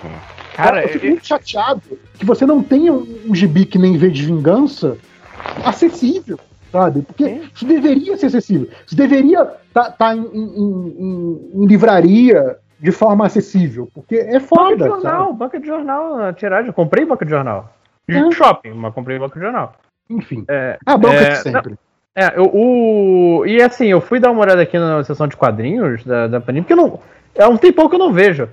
Cara, 0.54 0.82
eu 0.82 0.88
fico 0.90 1.06
muito 1.06 1.26
chateado 1.26 1.80
que 2.14 2.26
você 2.26 2.44
não 2.44 2.62
tenha 2.62 2.92
um, 2.92 3.06
um 3.28 3.34
gibi 3.34 3.64
que 3.64 3.78
nem 3.78 3.96
V 3.96 4.10
de 4.10 4.26
Vingança 4.26 4.98
acessível, 5.64 6.38
sabe? 6.70 7.02
Porque 7.02 7.24
Sim. 7.24 7.50
isso 7.54 7.64
deveria 7.64 8.16
ser 8.16 8.26
acessível. 8.26 8.68
Isso 8.86 8.94
deveria 8.94 9.42
estar 9.68 9.84
tá, 9.84 9.90
tá 9.90 10.14
em, 10.14 10.20
em, 10.20 10.58
em, 10.58 11.50
em, 11.54 11.66
livraria 11.66 12.58
de 12.78 12.90
forma 12.90 13.24
acessível, 13.24 13.88
porque 13.94 14.16
é 14.16 14.40
foda. 14.40 14.76
Banca 14.76 14.76
de 14.76 14.88
jornal, 14.88 15.26
sabe? 15.26 15.38
banca 15.38 15.60
de 15.60 15.66
jornal, 15.66 16.32
tiragem. 16.34 16.66
Eu 16.66 16.74
comprei 16.74 17.04
banca 17.06 17.24
de 17.24 17.30
jornal. 17.30 17.72
De 18.06 18.16
é. 18.16 18.30
shopping, 18.32 18.72
mas 18.72 18.92
comprei 18.92 19.18
banca 19.18 19.38
de 19.38 19.44
jornal. 19.44 19.74
Enfim. 20.08 20.44
É, 20.48 20.78
a 20.84 20.96
banca 20.96 21.16
é, 21.16 21.30
de 21.30 21.36
sempre. 21.38 21.70
Não, 21.70 21.78
é, 22.14 22.32
eu, 22.36 22.50
o. 22.52 23.46
E 23.46 23.62
assim, 23.62 23.86
eu 23.86 24.00
fui 24.00 24.20
dar 24.20 24.30
uma 24.30 24.42
olhada 24.42 24.62
aqui 24.62 24.78
na 24.78 25.02
seção 25.02 25.26
de 25.26 25.36
quadrinhos 25.36 26.04
da, 26.04 26.26
da 26.26 26.40
Panini, 26.40 26.62
porque 26.62 26.74
não. 26.74 27.00
É 27.34 27.46
um 27.46 27.56
tempão 27.56 27.88
que 27.88 27.94
eu 27.94 27.98
não 27.98 28.12
vejo. 28.12 28.48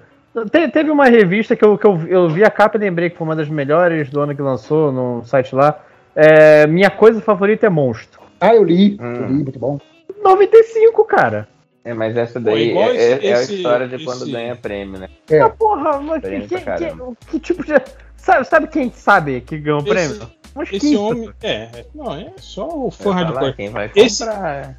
Te, 0.50 0.70
teve 0.70 0.90
uma 0.90 1.06
revista 1.06 1.56
que, 1.56 1.66
eu, 1.66 1.78
que 1.78 1.86
eu, 1.86 2.00
eu 2.08 2.30
vi 2.30 2.44
a 2.44 2.50
capa 2.50 2.78
e 2.78 2.80
lembrei 2.80 3.10
que 3.10 3.18
foi 3.18 3.28
uma 3.28 3.36
das 3.36 3.50
melhores 3.50 4.10
do 4.10 4.22
ano 4.22 4.36
que 4.36 4.42
lançou 4.42 4.92
no 4.92 5.26
site 5.26 5.54
lá. 5.54 5.80
É, 6.16 6.66
minha 6.68 6.90
coisa 6.90 7.20
favorita 7.22 7.66
é 7.66 7.70
Monstro. 7.70 8.22
Ah, 8.40 8.56
eu 8.56 8.64
li. 8.64 8.98
Hum. 9.02 9.16
Eu 9.16 9.28
li, 9.28 9.34
muito 9.44 9.60
bom. 9.60 9.80
95, 10.24 11.04
cara. 11.04 11.48
É, 11.84 11.94
mas 11.94 12.16
essa 12.16 12.40
daí 12.40 12.74
Pô, 12.74 12.82
é, 12.82 12.96
esse, 12.96 13.28
é, 13.28 13.30
é, 13.30 13.36
a 13.36 13.42
história 13.42 13.88
de 13.88 13.96
esse... 13.96 14.06
quando 14.06 14.32
ganha 14.32 14.56
prêmio, 14.56 15.00
né? 15.00 15.10
É. 15.30 15.40
Ah, 15.40 15.50
porra, 15.50 16.00
mas 16.00 16.22
que, 16.22 16.42
que, 16.42 16.62
que, 16.62 17.26
que, 17.28 17.40
tipo 17.40 17.66
de. 17.66 17.74
Sabe, 18.16 18.46
sabe 18.46 18.68
quem 18.68 18.92
sabe 18.92 19.42
que 19.42 19.58
ganhou 19.58 19.80
o 19.80 19.84
prêmio? 19.84 20.30
Esse 20.72 20.96
homem. 20.96 21.30
É, 21.42 21.86
não, 21.94 22.14
é 22.14 22.32
só 22.38 22.68
o 22.68 22.92
fã 22.92 23.14
hardcore. 23.14 23.56
Esse, 23.96 24.26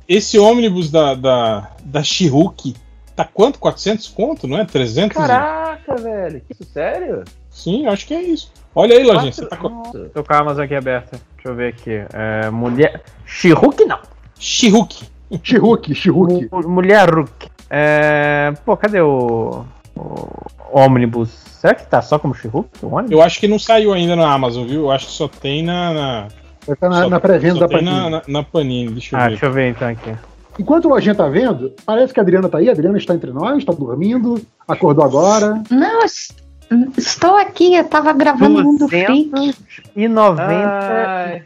esse 0.09 0.39
ônibus 0.39 0.91
da, 0.91 1.15
da, 1.15 1.71
da 1.83 2.03
Shihuki 2.03 2.75
tá 3.21 3.25
quanto? 3.25 3.59
400 3.59 4.09
conto, 4.09 4.47
não 4.49 4.59
é? 4.59 4.65
300? 4.65 5.17
Caraca, 5.17 5.97
velho, 5.97 6.41
que 6.41 6.53
isso, 6.53 6.65
sério? 6.73 7.25
Sim, 7.51 7.87
acho 7.87 8.07
que 8.07 8.15
é 8.15 8.23
isso. 8.23 8.53
Olha 8.75 8.97
aí, 8.97 9.03
Lojinha, 9.03 9.33
tá 9.49 9.57
com. 9.57 9.83
Tô 9.83 10.25
com 10.25 10.33
a 10.33 10.39
Amazon 10.39 10.65
aqui 10.65 10.75
aberta. 10.75 11.21
Deixa 11.35 11.49
eu 11.49 11.55
ver 11.55 11.69
aqui. 11.69 12.05
É, 12.13 12.51
mulher. 12.51 13.03
Shihuki 13.27 13.85
não. 13.85 13.99
Shihuki. 14.39 15.11
Shihuki, 15.43 15.95
Shihuki. 15.95 16.49
Mulher 16.67 17.15
Hulk. 17.15 17.51
É... 17.69 18.53
Pô, 18.65 18.77
cadê 18.77 19.01
o. 19.01 19.65
ônibus? 20.73 21.31
Será 21.61 21.75
que 21.75 21.87
tá 21.87 22.01
só 22.01 22.19
como 22.19 22.35
Shihuki? 22.35 22.71
Eu 23.11 23.21
acho 23.21 23.39
que 23.39 23.49
não 23.49 23.59
saiu 23.59 23.93
ainda 23.93 24.17
na 24.17 24.33
Amazon, 24.33 24.67
viu? 24.67 24.83
Eu 24.83 24.91
acho 24.91 25.07
que 25.07 25.13
só 25.13 25.29
tem 25.29 25.63
na. 25.63 25.93
na... 25.93 26.29
Tá 26.79 26.89
na, 26.89 27.09
na 27.09 27.21
pré-venda 27.21 27.61
da 27.61 27.69
Panini. 27.69 27.91
Na, 27.91 28.11
na, 28.11 28.23
na, 28.27 28.43
Panini, 28.43 28.93
deixa 28.93 29.17
eu 29.17 29.21
ah, 29.21 29.25
ver. 29.25 29.31
Deixa 29.31 29.47
eu 29.47 29.53
ver 29.53 29.71
então 29.71 29.89
aqui. 29.89 30.15
Enquanto 30.59 30.85
o 30.85 30.89
Lojinha 30.89 31.15
tá 31.15 31.27
vendo, 31.29 31.73
parece 31.85 32.13
que 32.13 32.21
a 32.21 32.23
Adriana 32.23 32.49
tá 32.49 32.59
aí. 32.59 32.69
A 32.69 32.73
Adriana 32.73 32.99
está 32.99 33.15
entre 33.15 33.33
nós, 33.33 33.65
tá 33.65 33.73
dormindo, 33.73 34.41
acordou 34.69 35.05
agora. 35.05 35.63
Não, 35.71 36.03
Estou 36.97 37.37
aqui, 37.37 37.75
eu 37.75 37.85
tava 37.85 38.13
gravando 38.13 38.63
Mundo 38.63 38.89
Freak. 38.89 39.55
E 39.97 40.07
90. 40.07 41.43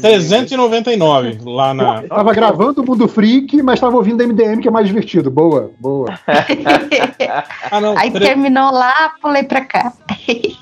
399 0.00 1.38
lá 1.44 1.74
na. 1.74 2.02
Eu 2.02 2.08
tava 2.08 2.32
gravando 2.32 2.82
o 2.82 2.86
Mundo 2.86 3.08
Freak, 3.08 3.60
mas 3.62 3.80
tava 3.80 3.96
ouvindo 3.96 4.24
MDM, 4.26 4.60
que 4.60 4.68
é 4.68 4.70
mais 4.70 4.86
divertido. 4.86 5.30
Boa, 5.30 5.72
boa. 5.80 6.16
ah, 7.70 7.80
não, 7.80 7.98
aí 7.98 8.10
tre... 8.12 8.26
terminou 8.26 8.70
lá, 8.70 9.12
pulei 9.20 9.42
pra 9.42 9.64
cá. 9.64 9.92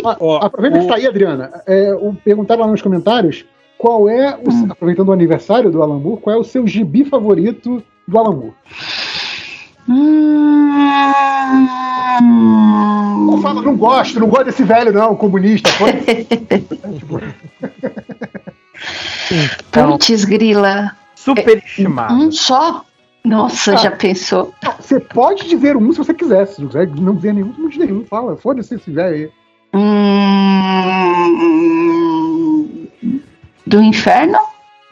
Ah, 0.05 0.17
aproveita 0.47 0.79
o... 0.79 0.81
que 0.81 0.87
tá 0.87 0.95
aí, 0.95 1.07
Adriana. 1.07 1.51
É, 1.67 1.91
perguntaram 2.25 2.63
lá 2.63 2.69
nos 2.69 2.81
comentários 2.81 3.45
qual 3.77 4.09
é, 4.09 4.35
o, 4.35 4.51
hum. 4.51 4.69
aproveitando 4.71 5.09
o 5.09 5.13
aniversário 5.13 5.71
do 5.71 5.83
Alan 5.83 5.99
Moore, 5.99 6.23
qual 6.23 6.37
é 6.37 6.39
o 6.39 6.45
seu 6.45 6.67
gibi 6.67 7.05
favorito 7.05 7.83
do 8.09 8.19
Alan 8.19 8.35
Moore? 8.35 8.55
Hum... 9.89 10.55
Não 13.27 13.41
fala, 13.43 13.63
não 13.63 13.77
gosto, 13.77 14.21
não 14.21 14.29
gosto 14.29 14.45
desse 14.45 14.63
velho, 14.63 14.93
não, 14.93 15.17
comunista. 15.17 15.71
Foi. 15.73 15.91
então, 19.31 19.93
Putz, 19.93 20.25
grila. 20.25 20.93
Superestimado. 21.15 22.15
Um 22.15 22.31
só? 22.31 22.85
Nossa, 23.25 23.73
ah, 23.73 23.77
já 23.77 23.91
pensou? 23.91 24.55
você 24.79 25.01
pode 25.01 25.49
dizer 25.49 25.77
um 25.77 25.91
se 25.93 25.99
você 25.99 26.13
quiser. 26.13 26.47
Se 26.47 26.65
quiser 26.65 26.87
não 26.89 27.15
dizer 27.15 27.33
nenhum, 27.33 27.55
não 27.57 27.71
diz 27.71 27.79
nenhum. 27.79 28.05
Fala, 28.05 28.37
foda-se 28.37 28.75
esse 28.75 28.91
velho 28.91 29.15
aí. 29.15 29.31
Hum, 29.75 30.15
do 33.67 33.81
inferno? 33.83 34.39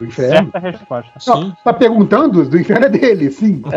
Do 0.02 0.08
inferno? 0.08 0.50
Certa 0.50 0.58
resposta. 0.58 1.12
Não, 1.28 1.52
tá 1.64 1.72
perguntando? 1.72 2.44
Do 2.44 2.58
inferno 2.58 2.86
é 2.86 2.88
dele, 2.88 3.30
sim. 3.30 3.62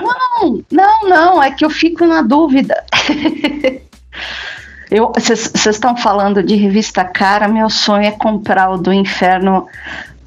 não, 0.00 0.62
não, 0.70 1.08
não. 1.08 1.42
É 1.42 1.50
que 1.50 1.64
eu 1.64 1.70
fico 1.70 2.06
na 2.06 2.22
dúvida. 2.22 2.84
Vocês 5.14 5.52
estão 5.66 5.96
falando 5.96 6.40
de 6.40 6.54
revista 6.54 7.04
cara, 7.04 7.48
meu 7.48 7.68
sonho 7.68 8.04
é 8.04 8.12
comprar 8.12 8.70
o 8.70 8.78
do 8.78 8.92
inferno, 8.92 9.66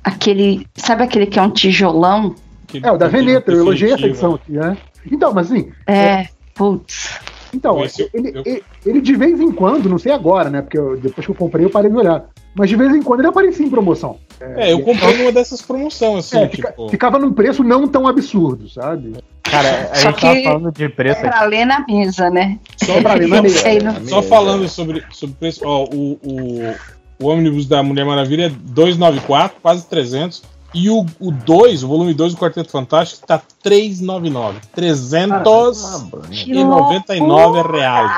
aquele. 0.03 0.67
Sabe 0.75 1.03
aquele 1.03 1.27
que 1.27 1.39
é 1.39 1.41
um 1.41 1.49
tijolão? 1.49 2.35
É, 2.83 2.91
o 2.91 2.97
da 2.97 3.07
Veneta, 3.07 3.49
eu 3.49 3.59
elogiei 3.59 3.93
essa 3.93 4.05
edição 4.05 4.35
aqui, 4.35 4.51
né? 4.51 4.75
Então, 5.09 5.33
mas 5.33 5.49
assim. 5.49 5.71
É, 5.85 5.95
é... 5.95 6.29
putz. 6.53 7.17
Então, 7.53 7.81
ele, 8.13 8.43
ele, 8.45 8.63
ele, 8.85 8.99
de 8.99 9.15
vez 9.15 9.39
em 9.39 9.49
quando, 9.53 9.87
não 9.87 9.97
sei 9.97 10.11
agora, 10.11 10.49
né? 10.49 10.61
Porque 10.61 10.77
eu, 10.77 10.97
depois 10.97 11.25
que 11.25 11.31
eu 11.31 11.35
comprei, 11.35 11.63
eu 11.63 11.69
parei 11.69 11.89
de 11.89 11.95
olhar. 11.95 12.25
Mas 12.53 12.69
de 12.69 12.75
vez 12.75 12.93
em 12.93 13.01
quando 13.01 13.21
ele 13.21 13.29
aparecia 13.29 13.65
em 13.65 13.69
promoção. 13.69 14.17
É, 14.39 14.71
eu 14.71 14.81
comprei 14.81 15.17
numa 15.17 15.31
dessas 15.31 15.61
promoções, 15.61 16.25
assim, 16.25 16.39
é, 16.39 16.47
tipo... 16.47 16.89
Ficava 16.89 17.17
num 17.17 17.33
preço 17.33 17.63
não 17.63 17.87
tão 17.87 18.07
absurdo, 18.07 18.69
sabe? 18.69 19.15
Cara, 19.43 19.89
a 19.91 19.95
Só 19.95 20.09
gente 20.09 20.21
tava 20.21 20.43
falando 20.43 20.71
de 20.71 20.89
preço. 20.89 21.19
É 21.19 21.29
pra 21.29 21.43
ler 21.45 21.65
na 21.65 21.85
mesa, 21.87 22.29
né? 22.29 22.59
Só 22.83 23.01
pra 23.01 23.13
ler 23.15 23.27
na 23.27 23.41
mesa. 23.41 23.63
Só 24.07 24.21
falando 24.21 24.67
sobre, 24.67 25.03
sobre 25.11 25.35
preço, 25.37 25.61
ó, 25.65 25.85
o, 25.85 26.19
o, 26.23 26.75
o 27.19 27.27
ônibus 27.27 27.65
da 27.65 27.81
Mulher 27.81 28.05
Maravilha 28.05 28.47
é 28.47 28.49
294, 28.49 29.57
quase 29.61 29.87
300. 29.87 30.43
E 30.73 30.89
o 30.89 31.05
2, 31.19 31.81
o, 31.81 31.85
o 31.85 31.89
volume 31.89 32.13
2 32.13 32.33
do 32.33 32.39
Quarteto 32.39 32.69
Fantástico, 32.69 33.25
tá 33.25 33.41
399. 33.63 34.59
399 34.75 37.61
reais. 37.71 38.11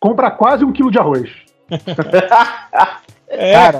Compra 0.00 0.32
quase 0.32 0.64
um 0.64 0.72
quilo 0.72 0.90
de 0.90 0.98
arroz. 0.98 1.30
é, 3.32 3.72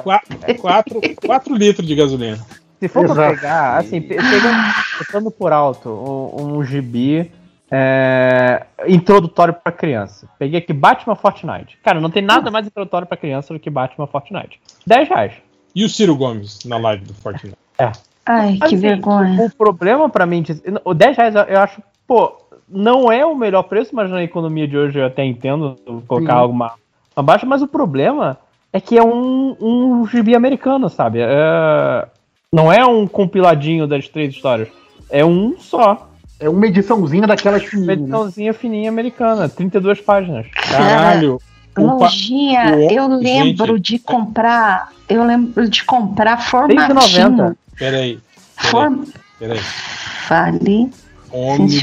4 1.26 1.54
litros 1.54 1.86
de 1.86 1.94
gasolina. 1.94 2.38
Se 2.80 2.88
for 2.88 3.04
Exato. 3.04 3.20
pra 3.20 3.30
pegar, 3.30 3.76
assim, 3.78 4.00
pegando, 4.00 5.30
por 5.30 5.52
alto 5.52 5.88
um, 5.88 6.56
um 6.58 6.64
gibi 6.64 7.30
é, 7.70 8.66
introdutório 8.88 9.54
para 9.54 9.70
criança. 9.70 10.28
Peguei 10.38 10.58
aqui 10.58 10.72
Batman 10.72 11.14
Fortnite. 11.14 11.78
Cara, 11.82 12.00
não 12.00 12.10
tem 12.10 12.22
nada 12.22 12.50
mais 12.50 12.66
introdutório 12.66 13.06
para 13.06 13.16
criança 13.16 13.54
do 13.54 13.60
que 13.60 13.70
Batman 13.70 14.06
Fortnite. 14.06 14.60
10 14.86 15.08
reais. 15.08 15.32
E 15.74 15.84
o 15.84 15.88
Ciro 15.88 16.16
Gomes 16.16 16.64
na 16.64 16.76
live 16.76 17.04
do 17.04 17.14
Fortnite? 17.14 17.56
É. 17.78 17.92
Ai, 18.26 18.56
que 18.56 18.64
assim, 18.64 18.76
vergonha. 18.76 19.42
O, 19.42 19.50
problema 19.50 20.08
para 20.08 20.26
mim, 20.26 20.44
o 20.84 20.92
10 20.92 21.16
reais 21.16 21.34
eu 21.34 21.60
acho, 21.60 21.80
pô, 22.06 22.36
não 22.68 23.12
é 23.12 23.24
o 23.24 23.34
melhor 23.34 23.62
preço, 23.64 23.94
mas 23.94 24.10
na 24.10 24.22
economia 24.22 24.66
de 24.66 24.76
hoje 24.76 24.98
eu 24.98 25.06
até 25.06 25.24
entendo 25.24 25.76
colocar 26.06 26.34
Sim. 26.34 26.38
alguma 26.40 26.72
abaixo, 27.14 27.46
mas 27.46 27.62
o 27.62 27.68
problema 27.68 28.38
é 28.72 28.80
que 28.80 28.96
é 28.96 29.02
um, 29.02 29.56
um 29.60 30.06
gibi 30.06 30.34
americano, 30.34 30.88
sabe? 30.88 31.18
É, 31.20 32.06
não 32.52 32.72
é 32.72 32.84
um 32.86 33.06
compiladinho 33.06 33.86
das 33.86 34.08
três 34.08 34.34
histórias. 34.34 34.68
É 35.10 35.24
um 35.24 35.56
só. 35.58 36.08
É 36.40 36.48
uma 36.48 36.66
ediçãozinha 36.66 37.26
daquela 37.26 37.60
fininha. 37.60 37.84
Uma 37.84 37.96
né? 37.96 38.02
ediçãozinha 38.02 38.54
fininha 38.54 38.88
americana, 38.88 39.48
32 39.48 40.00
páginas. 40.00 40.46
Caralho. 40.54 41.40
Lojinha, 41.76 42.74
eu 42.90 43.06
lembro 43.08 43.76
gente, 43.76 43.92
de 43.92 43.98
comprar. 43.98 44.90
Eu 45.08 45.24
lembro 45.24 45.68
de 45.68 45.84
comprar 45.84 46.36
formatinho. 46.38 47.56
Peraí. 47.78 48.18
Form... 48.56 49.04
Peraí. 49.38 49.58
Fale. 49.58 50.90
Ônibus 51.32 51.80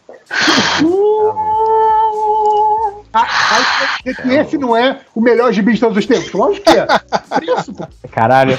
Ah, 3.15 3.99
que 4.03 4.11
esse 4.31 4.57
não 4.57 4.75
é 4.75 5.01
o 5.15 5.21
melhor 5.21 5.53
gibi 5.53 5.75
de 5.75 5.81
todos 5.81 5.99
os 5.99 6.07
tempos. 6.07 6.33
Lógico 6.33 6.65
que 6.65 6.71
é. 6.71 6.87
Preço, 7.37 7.75
Caralho. 8.11 8.57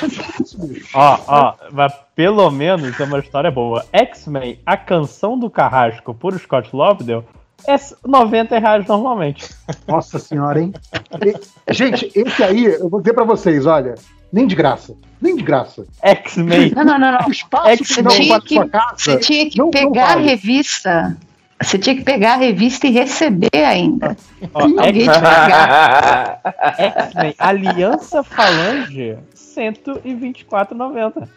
ó, 0.93 1.17
ó, 1.27 1.55
mas 1.71 1.91
pelo 2.15 2.51
menos 2.51 2.99
é 2.99 3.03
uma 3.03 3.17
história 3.17 3.49
boa. 3.49 3.83
X-Men, 3.91 4.59
a 4.63 4.77
canção 4.77 5.39
do 5.39 5.49
Carrasco 5.49 6.13
por 6.13 6.39
Scott 6.39 6.69
Lobdell 6.71 7.25
é 7.67 7.75
90 8.05 8.59
reais 8.59 8.87
normalmente. 8.87 9.49
Nossa 9.87 10.19
senhora, 10.19 10.61
hein? 10.61 10.73
E, 11.25 11.73
gente, 11.73 12.11
esse 12.15 12.43
aí, 12.43 12.65
eu 12.65 12.89
vou 12.89 12.99
dizer 12.99 13.13
pra 13.13 13.23
vocês, 13.23 13.65
olha, 13.65 13.95
nem 14.31 14.47
de 14.47 14.55
graça. 14.55 14.95
Nem 15.21 15.35
de 15.35 15.43
graça. 15.43 15.85
X-Men. 16.01 16.71
Não, 16.75 16.83
não, 16.83 16.99
não, 16.99 17.11
não. 17.11 17.27
O 17.27 17.31
espaço 17.31 17.83
que 17.83 18.01
não 18.01 18.11
tinha 18.11 18.41
que, 18.41 18.69
casa, 18.69 18.95
você 18.97 19.17
tinha 19.17 19.49
que 19.49 19.57
não, 19.57 19.69
pegar 19.69 20.15
não 20.15 20.23
a 20.23 20.25
revista. 20.25 21.17
Você 21.61 21.77
tinha 21.77 21.95
que 21.95 22.03
pegar 22.03 22.33
a 22.33 22.37
revista 22.37 22.87
e 22.87 22.91
receber 22.91 23.63
ainda. 23.63 24.17
Ó, 24.53 24.63
Alguém 24.63 25.03
te 25.03 25.05
pagar. 25.05 26.41
X-Men, 26.77 27.35
Aliança 27.39 28.23
Falange, 28.23 29.17
124,90. 29.35 31.29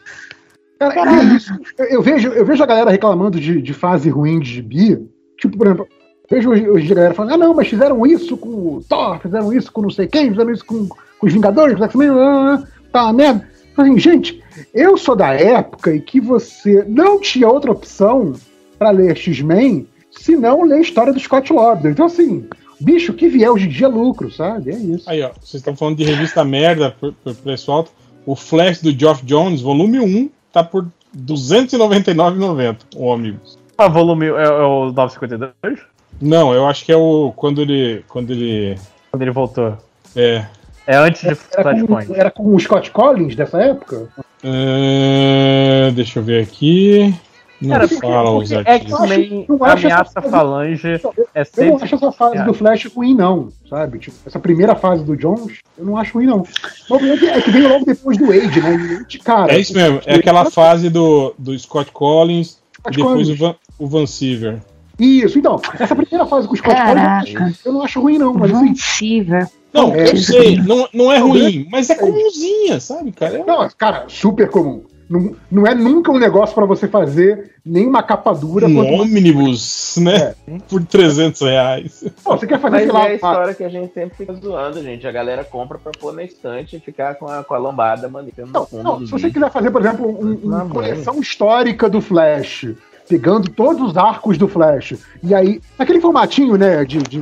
Cara, 0.78 1.10
é 1.10 1.24
isso. 1.36 1.52
Eu, 1.78 1.86
eu, 1.86 2.02
vejo, 2.02 2.28
eu 2.28 2.44
vejo 2.44 2.62
a 2.62 2.66
galera 2.66 2.90
reclamando 2.90 3.40
de, 3.40 3.62
de 3.62 3.72
fase 3.72 4.10
ruim 4.10 4.40
de 4.40 4.50
gibi. 4.50 5.08
Tipo, 5.38 5.56
por 5.56 5.66
exemplo, 5.66 5.88
vejo 6.28 6.50
hoje, 6.50 6.68
hoje 6.68 6.92
a 6.92 6.94
galera 6.94 7.14
falando, 7.14 7.34
ah 7.34 7.36
não, 7.38 7.54
mas 7.54 7.68
fizeram 7.68 8.06
isso 8.06 8.36
com 8.36 8.48
o 8.48 8.84
Thor, 8.88 9.20
fizeram 9.20 9.52
isso 9.52 9.72
com 9.72 9.82
não 9.82 9.90
sei 9.90 10.06
quem, 10.06 10.30
fizeram 10.30 10.52
isso 10.52 10.64
com, 10.64 10.86
com 10.88 11.26
os 11.26 11.32
Vingadores, 11.32 11.76
com 11.76 11.84
os 11.84 11.90
X-Men, 11.90 12.66
tá 12.92 13.04
uma 13.04 13.12
merda. 13.12 13.48
Assim, 13.76 13.98
gente, 13.98 14.42
eu 14.72 14.96
sou 14.96 15.14
da 15.14 15.34
época 15.34 15.94
em 15.94 16.00
que 16.00 16.20
você 16.20 16.84
não 16.88 17.20
tinha 17.20 17.48
outra 17.48 17.70
opção 17.70 18.32
para 18.78 18.90
ler 18.90 19.16
X-Men 19.16 19.86
se 20.10 20.36
não 20.36 20.62
ler 20.62 20.76
a 20.76 20.80
história 20.80 21.12
do 21.12 21.20
Scott 21.20 21.52
Lobdell. 21.52 21.92
Então, 21.92 22.06
assim, 22.06 22.48
bicho, 22.80 23.12
que 23.12 23.28
vier 23.28 23.50
hoje 23.50 23.66
em 23.66 23.70
dia 23.70 23.86
é 23.86 23.90
lucro, 23.90 24.30
sabe? 24.32 24.70
É 24.70 24.76
isso. 24.76 25.08
Aí, 25.08 25.22
ó, 25.22 25.28
vocês 25.28 25.54
estão 25.54 25.76
falando 25.76 25.98
de 25.98 26.04
revista 26.04 26.42
merda 26.42 26.94
preço 27.42 27.70
alto. 27.70 27.90
O 28.24 28.34
Flash 28.34 28.80
do 28.80 28.90
Geoff 28.90 29.24
Jones, 29.24 29.60
volume 29.60 30.00
1, 30.00 30.30
tá 30.52 30.64
por 30.64 30.84
R$ 30.84 30.90
299,90 31.20 32.76
o 32.96 33.04
ônibus. 33.04 33.58
Ah, 33.76 33.88
volume 33.88 34.26
é, 34.26 34.30
é 34.30 34.62
o 34.62 34.90
952? 34.92 35.95
Não, 36.20 36.52
eu 36.54 36.66
acho 36.66 36.84
que 36.84 36.92
é 36.92 36.96
o. 36.96 37.32
Quando 37.34 37.62
ele. 37.62 38.04
Quando 38.08 38.30
ele. 38.30 38.78
Quando 39.10 39.22
ele 39.22 39.30
voltou. 39.30 39.76
É. 40.14 40.46
É 40.86 40.96
antes 40.96 41.22
de 41.22 41.36
era 41.56 41.86
Com, 41.86 42.14
era 42.14 42.30
com 42.30 42.54
o 42.54 42.60
Scott 42.60 42.90
Collins 42.92 43.34
dessa 43.34 43.60
época? 43.60 44.08
Uh, 44.44 45.90
deixa 45.92 46.20
eu 46.20 46.22
ver 46.22 46.42
aqui. 46.42 47.12
Não 47.60 47.70
Cara, 47.70 47.88
fala 47.88 48.30
os 48.32 48.52
X-Men 48.52 49.46
Ameaça 49.60 50.20
Falange 50.20 51.00
é 51.34 51.44
sempre... 51.44 51.68
Eu 51.68 51.78
não 51.78 51.82
acho 51.82 51.94
essa 51.94 52.12
fase 52.12 52.44
do 52.44 52.52
Flash 52.52 52.84
ruim, 52.94 53.14
não, 53.14 53.48
sabe? 53.68 53.98
Tipo, 53.98 54.16
essa 54.26 54.38
primeira 54.38 54.74
fase 54.74 55.02
do 55.02 55.16
Jones, 55.16 55.60
eu 55.78 55.86
não 55.86 55.96
acho 55.96 56.14
ruim, 56.14 56.26
não. 56.26 56.44
O 56.90 56.96
é 56.96 57.40
que 57.40 57.50
veio 57.50 57.70
logo 57.70 57.86
depois 57.86 58.18
do 58.18 58.30
Age, 58.30 58.60
né? 58.60 59.04
De 59.08 59.18
cara. 59.18 59.54
É 59.54 59.58
isso 59.58 59.72
mesmo, 59.74 60.02
é 60.04 60.16
aquela 60.16 60.50
fase 60.50 60.90
do, 60.90 61.34
do 61.38 61.58
Scott 61.58 61.90
Collins 61.92 62.58
Scott 62.78 62.92
e 62.92 62.96
depois 62.96 63.26
Collins. 63.26 63.28
o 63.30 63.36
Van, 63.36 63.56
o 63.78 63.86
Van 63.86 64.06
Siever. 64.06 64.60
Isso, 64.98 65.38
então, 65.38 65.60
essa 65.78 65.94
primeira 65.96 66.26
fase 66.26 66.46
com 66.46 66.54
o 66.54 66.56
Scott 66.56 66.74
Caraca. 66.74 67.52
Eu 67.64 67.72
não 67.72 67.82
acho 67.82 68.00
ruim, 68.00 68.18
não. 68.18 68.32
Mas, 68.34 68.52
assim. 68.52 69.26
Não, 69.72 69.94
é, 69.94 70.10
eu 70.10 70.16
sei, 70.16 70.56
não, 70.56 70.88
não 70.92 71.12
é 71.12 71.18
ruim, 71.18 71.68
mas 71.70 71.90
é 71.90 71.94
comumzinha, 71.94 72.80
sabe, 72.80 73.12
cara? 73.12 73.38
É... 73.38 73.44
Não, 73.44 73.68
cara, 73.76 74.06
super 74.08 74.48
comum. 74.48 74.84
Não, 75.08 75.36
não 75.50 75.66
é 75.66 75.74
nunca 75.74 76.10
um 76.10 76.18
negócio 76.18 76.52
para 76.54 76.64
você 76.64 76.88
fazer 76.88 77.52
nenhuma 77.64 78.02
capa 78.02 78.32
dura. 78.32 78.66
Um 78.66 79.00
ônibus, 79.00 79.96
né? 79.98 80.34
É. 80.48 80.58
Por 80.68 80.84
300 80.84 81.40
reais. 81.42 82.04
Pô, 82.24 82.36
você 82.36 82.46
quer 82.46 82.58
fazer 82.58 82.86
Mas 82.86 83.04
é 83.04 83.10
a 83.10 83.14
história 83.14 83.54
que 83.54 83.64
a 83.64 83.68
gente 83.68 83.94
sempre 83.94 84.16
fica 84.16 84.34
zoando, 84.34 84.82
gente. 84.82 85.06
A 85.06 85.12
galera 85.12 85.44
compra 85.44 85.78
pra 85.78 85.92
pôr 85.92 86.12
na 86.12 86.24
estante 86.24 86.76
e 86.76 86.80
ficar 86.80 87.14
com 87.14 87.28
a, 87.28 87.44
com 87.44 87.54
a 87.54 87.58
lombada 87.58 88.08
manitendo 88.08 88.50
no 88.52 88.66
fundo. 88.66 88.82
Não, 88.82 89.06
se 89.06 89.12
você 89.12 89.30
quiser 89.30 89.50
fazer, 89.50 89.70
por 89.70 89.80
exemplo, 89.80 90.08
um, 90.08 90.34
uma 90.42 90.68
coleção 90.68 91.20
histórica 91.20 91.88
do 91.88 92.00
Flash, 92.00 92.74
pegando 93.08 93.50
todos 93.50 93.90
os 93.90 93.96
arcos 93.96 94.36
do 94.36 94.48
Flash, 94.48 94.94
e 95.22 95.34
aí, 95.34 95.60
aquele 95.78 96.00
formatinho, 96.00 96.56
né, 96.56 96.84
de, 96.84 96.98
de 96.98 97.18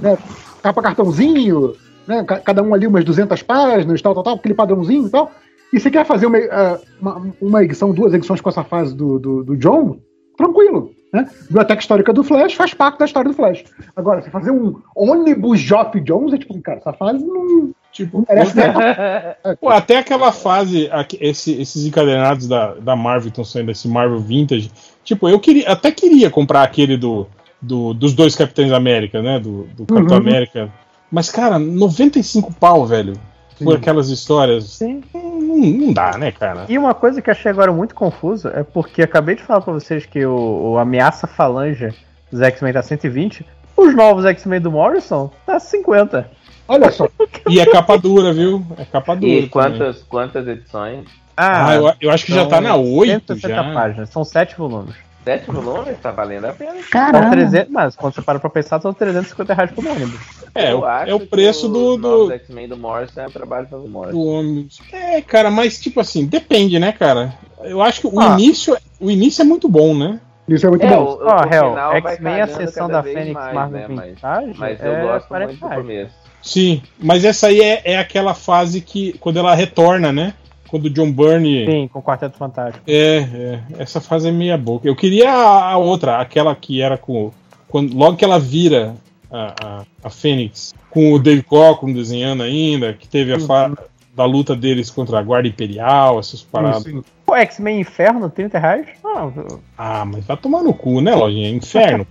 né, 0.00 0.18
capa 0.62 0.82
cartãozinho, 0.82 1.74
né, 2.06 2.24
cada 2.24 2.62
um 2.62 2.74
ali 2.74 2.86
umas 2.86 3.04
200 3.04 3.42
páginas, 3.42 4.00
tal, 4.02 4.14
tal, 4.14 4.22
tal, 4.22 4.34
aquele 4.36 4.54
padrãozinho 4.54 5.06
e 5.06 5.10
tal. 5.10 5.30
E 5.72 5.80
você 5.80 5.90
quer 5.90 6.06
fazer 6.06 6.26
uma, 6.26 6.38
uh, 6.38 6.80
uma, 7.00 7.32
uma, 7.40 7.64
edição, 7.64 7.92
duas 7.92 8.14
edições 8.14 8.40
com 8.40 8.48
essa 8.48 8.62
fase 8.62 8.94
do, 8.94 9.18
do, 9.18 9.42
do 9.42 9.56
John, 9.56 9.98
tranquilo. 10.36 10.92
Né? 11.12 11.28
Biblioteca 11.46 11.80
Histórica 11.80 12.12
do 12.12 12.24
Flash 12.24 12.54
faz 12.54 12.74
parte 12.74 12.98
da 12.98 13.04
história 13.04 13.30
do 13.30 13.36
Flash. 13.36 13.64
Agora, 13.94 14.20
você 14.20 14.30
fazer 14.30 14.50
um 14.50 14.80
ônibus 14.94 15.60
Joff 15.60 16.00
Jones 16.00 16.32
é 16.32 16.38
tipo, 16.38 16.60
cara, 16.60 16.78
essa 16.78 16.92
fase 16.92 17.24
não. 17.24 17.72
Tipo, 17.92 18.18
não 18.18 18.26
merece 18.28 18.54
Pô, 19.60 19.68
até 19.68 19.98
aquela 19.98 20.32
fase, 20.32 20.90
esse, 21.20 21.60
esses 21.60 21.86
encadenados 21.86 22.48
da, 22.48 22.74
da 22.74 22.96
Marvel 22.96 23.28
estão 23.28 23.44
saindo, 23.44 23.70
esse 23.70 23.86
Marvel 23.86 24.18
Vintage. 24.18 24.72
Tipo, 25.04 25.28
eu 25.28 25.38
queria, 25.38 25.70
até 25.70 25.92
queria 25.92 26.30
comprar 26.30 26.62
aquele 26.62 26.96
do, 26.96 27.26
do 27.60 27.92
dos 27.94 28.14
dois 28.14 28.34
Capitães 28.34 28.72
América, 28.72 29.22
né? 29.22 29.38
Do, 29.38 29.64
do 29.76 29.86
Capitão 29.86 30.16
uhum. 30.16 30.22
América. 30.22 30.72
Mas, 31.10 31.30
cara, 31.30 31.58
95 31.58 32.52
pau, 32.54 32.86
velho 32.86 33.14
por 33.62 33.76
aquelas 33.76 34.08
histórias. 34.08 34.64
Sim. 34.64 35.02
Não, 35.12 35.56
não, 35.56 35.92
dá, 35.92 36.16
né, 36.18 36.32
cara? 36.32 36.64
E 36.68 36.76
uma 36.78 36.94
coisa 36.94 37.22
que 37.22 37.30
achei 37.30 37.50
agora 37.50 37.72
muito 37.72 37.94
confusa 37.94 38.52
é 38.54 38.62
porque 38.62 39.02
acabei 39.02 39.36
de 39.36 39.42
falar 39.42 39.60
pra 39.60 39.72
vocês 39.72 40.04
que 40.06 40.24
o, 40.24 40.72
o 40.72 40.78
Ameaça 40.78 41.26
Falange 41.26 41.94
dos 42.30 42.40
X-Men 42.40 42.72
tá 42.72 42.82
120, 42.82 43.46
os 43.76 43.94
novos 43.94 44.24
X-Men 44.24 44.60
do 44.60 44.72
Morrison 44.72 45.30
tá 45.46 45.58
50. 45.60 46.28
Olha 46.66 46.90
só. 46.90 47.08
e 47.48 47.60
é 47.60 47.66
capa 47.66 47.96
dura, 47.96 48.32
viu? 48.32 48.64
É 48.76 48.84
capa 48.84 49.14
dura. 49.14 49.32
E 49.32 49.48
quantas, 49.48 50.02
quantas 50.02 50.46
edições? 50.48 51.04
Ah, 51.36 51.68
ah 51.68 51.74
eu, 51.74 51.92
eu, 52.00 52.10
acho 52.10 52.26
que 52.26 52.34
já 52.34 52.46
tá 52.46 52.60
na 52.60 52.76
8 52.76 53.36
já. 53.36 53.72
páginas, 53.72 54.10
são 54.10 54.24
7 54.24 54.56
volumes. 54.56 54.94
Sete 55.24 55.50
volumes 55.50 55.96
tá 56.02 56.10
valendo 56.10 56.44
a 56.44 56.52
pena. 56.52 56.74
Caramba. 56.90 57.30
300, 57.30 57.72
mas 57.72 57.96
quando 57.96 58.14
você 58.14 58.20
para 58.20 58.38
pra 58.38 58.50
pensar, 58.50 58.80
são 58.82 58.92
350 58.92 59.54
reais 59.54 59.70
por 59.70 59.86
ônibus. 59.86 60.20
É, 60.54 60.70
é 61.10 61.14
o 61.14 61.20
preço 61.20 61.66
do. 61.66 61.96
do... 61.96 62.32
X-Men 62.32 62.68
do 62.68 62.76
Morrison 62.76 63.22
é 63.22 63.28
trabalho 63.28 63.66
pelo 63.66 63.88
Morrison. 63.88 64.12
Do 64.12 64.22
ônibus. 64.22 64.80
É, 64.92 65.22
cara, 65.22 65.50
mas 65.50 65.80
tipo 65.80 65.98
assim, 65.98 66.26
depende, 66.26 66.78
né, 66.78 66.92
cara? 66.92 67.32
Eu 67.62 67.80
acho 67.80 68.02
que 68.02 68.06
o, 68.06 68.20
ah. 68.20 68.34
início, 68.34 68.76
o 69.00 69.10
início 69.10 69.40
é 69.40 69.44
muito 69.46 69.66
bom, 69.66 69.96
né? 69.96 70.20
Isso 70.46 70.66
é 70.66 70.70
muito 70.70 70.84
é, 70.84 70.90
bom. 70.90 71.18
Ó, 71.22 71.40
oh, 71.40 71.54
Hell, 71.54 71.96
X-Men 72.06 72.40
a 72.42 72.46
sessão 72.46 72.86
da 72.86 73.02
Fênix 73.02 73.32
mais, 73.32 73.54
Marvel 73.54 73.88
né? 73.88 74.14
Mas, 74.22 74.56
mas 74.58 74.80
eu 74.80 74.92
é 74.92 75.02
gosto 75.02 75.32
muito 75.32 75.54
do 75.54 75.68
começo. 75.70 76.14
Sim, 76.42 76.82
mas 76.98 77.24
essa 77.24 77.46
aí 77.46 77.62
é, 77.62 77.80
é 77.84 77.98
aquela 77.98 78.34
fase 78.34 78.82
que, 78.82 79.14
quando 79.14 79.38
ela 79.38 79.54
retorna, 79.54 80.12
né? 80.12 80.34
Quando 80.74 80.86
o 80.86 80.90
John 80.90 81.12
Byrne. 81.12 81.66
Sim, 81.66 81.88
com 81.88 82.00
o 82.00 82.02
Quarteto 82.02 82.36
Fantástico. 82.36 82.84
É, 82.88 83.18
é, 83.18 83.60
essa 83.78 84.00
fase 84.00 84.28
é 84.28 84.32
meia 84.32 84.58
boca. 84.58 84.88
Eu 84.88 84.96
queria 84.96 85.30
a, 85.30 85.76
outra, 85.76 86.18
aquela 86.18 86.52
que 86.56 86.82
era 86.82 86.98
com. 86.98 87.30
Quando, 87.68 87.96
logo 87.96 88.16
que 88.16 88.24
ela 88.24 88.40
vira 88.40 88.96
a, 89.30 89.54
a, 89.64 89.84
a 90.02 90.10
Fênix, 90.10 90.74
com 90.90 91.12
o 91.12 91.18
Dave 91.20 91.44
Cockrum 91.44 91.92
desenhando 91.92 92.42
ainda, 92.42 92.92
que 92.92 93.06
teve 93.06 93.32
a 93.32 93.38
fa 93.38 93.72
da 94.16 94.24
luta 94.24 94.56
deles 94.56 94.90
contra 94.90 95.20
a 95.20 95.22
Guarda 95.22 95.46
Imperial, 95.46 96.18
essas 96.18 96.42
paradas. 96.42 96.84
O 97.24 97.34
X-Men 97.34 97.80
Inferno, 97.80 98.28
30 98.28 98.58
reais? 98.58 98.86
Ah, 99.04 99.30
ah, 99.78 100.04
mas 100.04 100.24
vai 100.24 100.36
tomar 100.36 100.62
no 100.62 100.74
cu, 100.74 101.00
né, 101.00 101.14
lojinha? 101.14 101.50
Inferno. 101.50 102.04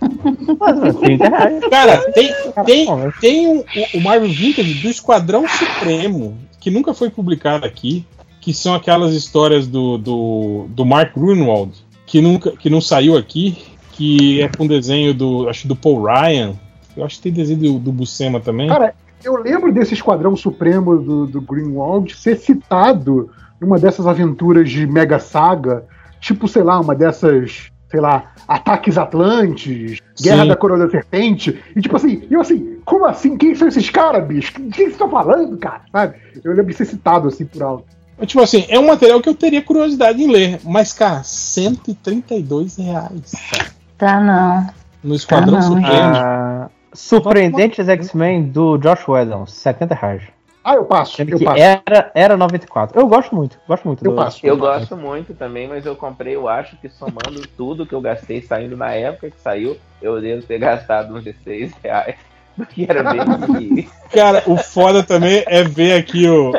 mas, 0.58 0.96
30 0.96 1.28
reais. 1.28 1.64
Cara, 1.68 2.12
tem, 2.12 2.32
tem, 2.64 2.86
tem 3.20 3.46
um, 3.46 3.64
o 3.94 4.00
Marvel 4.00 4.30
Vintage 4.30 4.74
do 4.80 4.88
Esquadrão 4.88 5.46
Supremo, 5.46 6.36
que 6.60 6.70
nunca 6.70 6.94
foi 6.94 7.10
publicado 7.10 7.66
aqui 7.66 8.06
que 8.44 8.52
são 8.52 8.74
aquelas 8.74 9.14
histórias 9.14 9.66
do, 9.66 9.96
do, 9.96 10.66
do 10.68 10.84
Mark 10.84 11.14
Grunwald, 11.16 11.72
que, 12.04 12.20
nunca, 12.20 12.50
que 12.50 12.68
não 12.68 12.78
saiu 12.78 13.16
aqui, 13.16 13.56
que 13.92 14.42
é 14.42 14.48
com 14.48 14.66
desenho 14.66 15.14
do, 15.14 15.48
acho 15.48 15.66
do 15.66 15.74
Paul 15.74 16.04
Ryan. 16.04 16.52
Eu 16.94 17.06
acho 17.06 17.16
que 17.16 17.22
tem 17.22 17.32
desenho 17.32 17.58
do, 17.58 17.78
do 17.78 17.90
Buscema 17.90 18.40
também. 18.40 18.68
Cara, 18.68 18.94
eu 19.24 19.36
lembro 19.36 19.72
desse 19.72 19.94
Esquadrão 19.94 20.36
Supremo 20.36 20.98
do, 20.98 21.26
do 21.26 21.40
Greenwald 21.40 22.14
ser 22.14 22.36
citado 22.36 23.30
numa 23.58 23.78
dessas 23.78 24.06
aventuras 24.06 24.68
de 24.68 24.86
Mega 24.86 25.18
Saga, 25.18 25.86
tipo, 26.20 26.46
sei 26.46 26.62
lá, 26.62 26.78
uma 26.78 26.94
dessas, 26.94 27.70
sei 27.90 28.00
lá, 28.00 28.34
Ataques 28.46 28.98
Atlantes, 28.98 30.02
Guerra 30.20 30.42
Sim. 30.42 30.48
da 30.48 30.56
Coroa 30.56 30.78
da 30.80 30.90
Serpente, 30.90 31.58
e 31.74 31.80
tipo 31.80 31.96
assim, 31.96 32.24
eu 32.30 32.42
assim, 32.42 32.76
como 32.84 33.06
assim? 33.06 33.38
Quem 33.38 33.54
são 33.54 33.68
esses 33.68 33.88
caras, 33.88 34.26
bicho? 34.26 34.52
Quem 34.52 34.90
você 34.90 34.98
tá 34.98 35.08
falando, 35.08 35.56
cara? 35.56 35.80
Sabe? 35.90 36.16
Eu 36.44 36.52
lembro 36.52 36.66
de 36.66 36.74
ser 36.74 36.84
citado 36.84 37.28
assim 37.28 37.46
por 37.46 37.62
alto. 37.62 37.93
Tipo 38.22 38.42
assim, 38.42 38.64
é 38.68 38.78
um 38.78 38.86
material 38.86 39.20
que 39.20 39.28
eu 39.28 39.34
teria 39.34 39.60
curiosidade 39.60 40.22
em 40.22 40.30
ler, 40.30 40.60
mas, 40.62 40.92
cara, 40.92 41.22
132 41.24 42.76
reais. 42.76 43.32
Cara. 43.50 43.70
Tá 43.98 44.20
não. 44.20 44.66
No 45.02 45.14
Esquadrão 45.14 45.54
tá 45.54 45.62
Supremo. 45.62 45.88
Ah, 45.90 46.70
Surpreendentes 46.92 47.88
X-Men 47.88 48.44
do 48.44 48.78
Josh 48.78 49.06
Whedon, 49.08 49.46
70 49.46 49.94
reais. 49.94 50.22
Ah, 50.64 50.76
eu 50.76 50.84
passo. 50.86 51.20
Eu 51.20 51.38
passo. 51.40 51.60
Era, 51.60 52.10
era 52.14 52.36
94. 52.38 52.98
Eu 52.98 53.06
gosto 53.06 53.34
muito, 53.34 53.58
gosto 53.68 53.84
muito. 53.84 54.02
Eu 54.04 54.12
do... 54.12 54.16
passo. 54.16 54.40
Eu 54.42 54.56
gosto 54.56 54.96
muito 54.96 55.34
também, 55.34 55.68
mas 55.68 55.84
eu 55.84 55.94
comprei, 55.94 56.36
eu 56.36 56.48
acho 56.48 56.76
que 56.78 56.88
somando 56.88 57.46
tudo 57.54 57.84
que 57.84 57.94
eu 57.94 58.00
gastei 58.00 58.40
saindo 58.40 58.74
na 58.74 58.92
época 58.92 59.30
que 59.30 59.40
saiu, 59.40 59.76
eu 60.00 60.18
devo 60.20 60.42
ter 60.46 60.58
gastado 60.58 61.14
uns 61.14 61.24
16 61.24 61.72
reais. 61.82 62.16
Porque 62.56 62.86
era 62.88 63.02
bem 63.02 63.88
Cara, 64.12 64.42
o 64.46 64.56
foda 64.56 65.02
também 65.02 65.42
é 65.46 65.64
ver 65.64 65.94
aqui 65.94 66.26
o, 66.28 66.50
o 66.50 66.54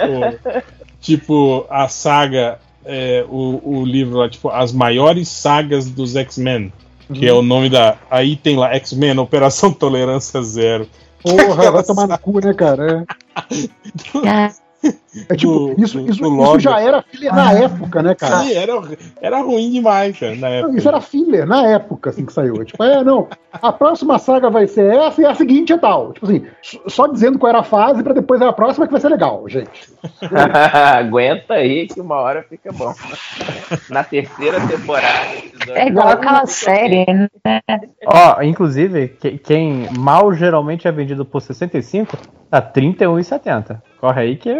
tipo 1.06 1.68
a 1.70 1.88
saga, 1.88 2.58
é, 2.84 3.24
o, 3.30 3.62
o 3.64 3.86
livro 3.86 4.18
lá, 4.18 4.28
tipo, 4.28 4.50
as 4.50 4.74
maiores 4.74 5.30
sagas 5.30 5.88
dos 5.90 6.16
X-Men. 6.16 6.74
Que 7.14 7.28
é 7.28 7.34
o 7.34 7.44
nome 7.44 7.70
da. 7.70 7.98
Aí 8.10 8.36
tem 8.36 8.58
lá 8.58 8.74
X-Men, 8.74 9.20
Operação 9.20 9.70
Tolerância 9.72 10.42
Zero. 10.42 10.90
Porra, 11.22 11.72
vai 11.72 11.84
tomar 11.84 12.08
no 12.08 12.18
cu, 12.18 12.40
né, 12.40 12.52
cara? 12.54 13.06
É. 14.26 14.52
É 15.30 15.36
tipo, 15.36 15.74
do, 15.74 15.82
isso, 15.82 16.00
do, 16.00 16.12
isso, 16.12 16.22
do 16.22 16.44
isso 16.44 16.60
já 16.60 16.82
era 16.82 17.02
filler 17.02 17.34
na 17.34 17.54
época, 17.54 18.04
né, 18.04 18.16
cara? 18.16 18.40
Sim, 18.40 18.54
era, 18.54 18.74
era 19.22 19.42
ruim 19.42 19.72
demais, 19.72 20.20
cara, 20.20 20.36
na 20.36 20.50
época. 20.50 20.78
Isso 20.78 20.88
era 20.88 21.02
filler 21.02 21.46
na 21.48 21.66
época, 21.68 22.10
assim, 22.10 22.26
que 22.26 22.34
saiu. 22.34 22.64
Tipo, 22.66 22.84
é, 22.84 23.04
não, 23.04 23.28
a 23.54 23.72
próxima 23.72 24.20
saga 24.20 24.50
vai 24.50 24.68
ser 24.68 24.94
essa 24.94 25.22
e 25.22 25.26
a 25.26 25.34
seguinte 25.34 25.72
é 25.74 25.78
tal. 25.78 26.14
Tipo 26.14 26.26
assim, 26.26 26.46
só 26.88 27.08
dizendo 27.08 27.40
qual 27.40 27.50
era 27.50 27.60
a 27.60 27.64
fase 27.64 28.04
pra 28.04 28.14
depois 28.14 28.42
a 28.42 28.52
próxima 28.52 28.86
que 28.86 28.92
vai 28.92 29.02
ser 29.02 29.10
legal, 29.10 29.48
gente. 29.48 29.90
Aguenta 30.98 31.56
aí 31.56 31.88
que 31.88 32.02
uma 32.02 32.16
hora 32.16 32.44
fica 32.44 32.72
bom. 32.72 32.94
Na 33.90 34.04
terceira 34.04 34.60
temporada. 34.68 35.46
É 35.70 35.88
igual 35.88 36.10
aquela 36.10 36.46
série, 36.46 37.06
né? 37.46 37.62
Ó, 38.06 38.42
inclusive, 38.42 39.08
quem 39.44 39.88
mal 39.98 40.34
geralmente 40.34 40.88
é 40.88 40.92
vendido 40.92 41.26
por 41.26 41.42
65, 41.42 42.18
tá 42.50 42.62
31,70. 42.62 43.82
Corre 44.06 44.22
aí 44.22 44.36
que 44.36 44.54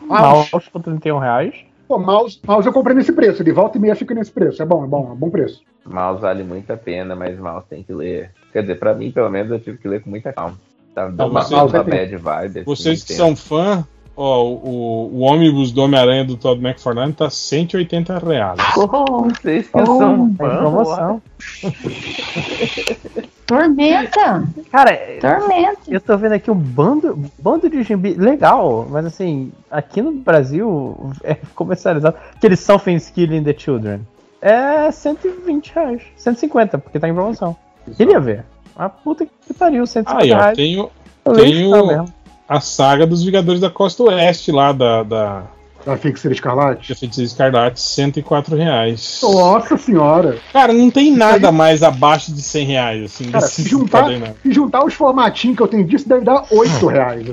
mouse 0.00 0.70
por 0.72 0.82
31 0.82 1.18
reais. 1.18 1.54
Pô, 1.86 1.98
mouse, 1.98 2.40
mouse 2.46 2.66
eu 2.66 2.72
comprei 2.72 2.96
nesse 2.96 3.12
preço, 3.12 3.44
de 3.44 3.52
volta 3.52 3.76
e 3.76 3.80
meia 3.80 3.94
fica 3.94 4.14
nesse 4.14 4.32
preço. 4.32 4.62
É 4.62 4.64
bom, 4.64 4.82
é 4.84 4.86
bom, 4.86 5.12
é 5.12 5.14
bom 5.14 5.28
preço. 5.28 5.60
Mouse 5.84 6.22
vale 6.22 6.42
muito 6.42 6.72
a 6.72 6.78
pena, 6.78 7.14
mas 7.14 7.38
mouse 7.38 7.66
tem 7.68 7.82
que 7.82 7.92
ler. 7.92 8.30
Quer 8.54 8.62
dizer, 8.62 8.78
pra 8.78 8.94
mim, 8.94 9.12
pelo 9.12 9.28
menos, 9.28 9.52
eu 9.52 9.60
tive 9.60 9.76
que 9.76 9.86
ler 9.86 10.02
com 10.02 10.08
muita 10.08 10.32
calma. 10.32 10.58
Tá 10.94 11.08
dando 11.08 11.30
uma, 11.30 11.46
uma 11.46 11.84
bad 11.84 12.16
vibe. 12.16 12.64
Vocês 12.64 13.04
que 13.04 13.12
são 13.12 13.36
fã, 13.36 13.86
Ó, 14.16 14.44
o, 14.44 15.10
o 15.12 15.20
ônibus 15.20 15.72
do 15.72 15.82
Homem-Aranha 15.82 16.24
do 16.24 16.38
Todd 16.38 16.58
McFarlane 16.58 17.12
tá 17.12 17.28
180 17.28 18.18
reais. 18.18 18.58
Oh, 18.78 19.24
vocês 19.24 19.68
que 19.68 19.78
oh, 19.78 19.84
são 19.84 20.34
fã, 20.36 20.56
promoção. 20.56 21.22
Tormenta! 23.46 24.44
Cara, 24.72 24.98
Tormenta. 25.20 25.80
eu 25.88 26.00
tô 26.00 26.16
vendo 26.18 26.32
aqui 26.32 26.50
um 26.50 26.54
bando, 26.54 27.16
bando 27.38 27.70
de 27.70 27.82
gibi 27.82 28.14
legal, 28.14 28.86
mas 28.90 29.06
assim, 29.06 29.52
aqui 29.70 30.02
no 30.02 30.12
Brasil 30.12 31.12
é 31.22 31.36
comercializado. 31.54 32.16
Aquele 32.34 32.56
Something's 32.56 33.08
Killing 33.08 33.44
the 33.44 33.54
Children. 33.56 34.00
É 34.42 34.90
120 34.90 35.72
reais. 35.74 36.02
150, 36.16 36.78
porque 36.78 36.98
tá 36.98 37.08
em 37.08 37.14
promoção. 37.14 37.56
Queria 37.96 38.18
ver. 38.18 38.44
A 38.74 38.88
puta 38.88 39.24
que 39.24 39.54
pariu, 39.54 39.86
150 39.86 40.24
Aí, 40.24 40.32
ó, 40.32 40.36
reais. 40.36 40.56
Tenho, 40.56 40.90
tenho, 41.34 42.04
a 42.48 42.60
saga 42.60 43.06
dos 43.06 43.24
Vingadores 43.24 43.60
da 43.60 43.70
Costa 43.70 44.02
Oeste 44.04 44.52
lá 44.52 44.72
da. 44.72 45.02
Da, 45.02 45.42
da 45.86 45.96
Feiticeira 45.96 46.34
Escarlate? 46.34 46.88
Da 46.88 46.96
Feiticeira 46.96 47.26
Escarlate, 47.26 47.80
104 47.80 48.56
reais. 48.56 49.20
Nossa 49.22 49.78
senhora! 49.78 50.36
Cara, 50.52 50.72
não 50.72 50.90
tem 50.90 51.12
nada 51.16 51.52
mais 51.52 51.84
abaixo 51.84 52.34
de 52.34 52.42
100 52.42 52.66
reais, 52.66 53.04
assim. 53.04 53.30
Cara, 53.30 53.46
se 53.46 53.62
juntar, 53.62 54.08
se 54.42 54.52
juntar 54.52 54.84
os 54.84 54.94
formatinhos 54.94 55.56
que 55.56 55.62
eu 55.62 55.68
tenho 55.68 55.84
disso, 55.84 56.08
deve 56.08 56.24
dar 56.24 56.44
8 56.50 56.86
reais. 56.88 57.26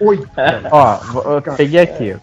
8. 0.00 0.28
Ó, 0.70 0.98
eu 1.34 1.42
peguei 1.56 1.80
aqui. 1.80 2.16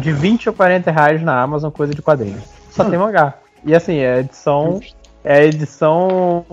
De 0.00 0.10
20 0.10 0.48
a 0.48 0.52
40 0.52 0.90
reais 0.90 1.22
na 1.22 1.40
Amazon, 1.40 1.70
coisa 1.70 1.94
de 1.94 2.00
quadrinhos. 2.00 2.42
Só 2.70 2.82
hum. 2.82 2.90
tem 2.90 2.98
mangá. 2.98 3.34
E 3.64 3.74
assim, 3.74 3.98
é 3.98 4.14
a 4.14 4.20
edição. 4.20 4.80
É 5.22 5.34
a 5.38 5.44
edição 5.44 6.44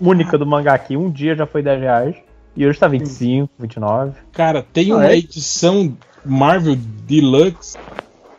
única 0.00 0.36
do 0.36 0.44
mangá 0.44 0.74
aqui. 0.74 0.96
Um 0.96 1.10
dia 1.10 1.34
já 1.34 1.46
foi 1.46 1.62
10 1.62 1.80
reais. 1.80 2.16
E 2.56 2.66
hoje 2.66 2.78
tá 2.78 2.88
25, 2.88 3.50
29. 3.58 4.12
Cara, 4.32 4.64
tem 4.72 4.90
ah, 4.90 4.96
uma 4.96 5.06
é? 5.08 5.18
edição 5.18 5.94
Marvel 6.26 6.76
Deluxe 7.06 7.78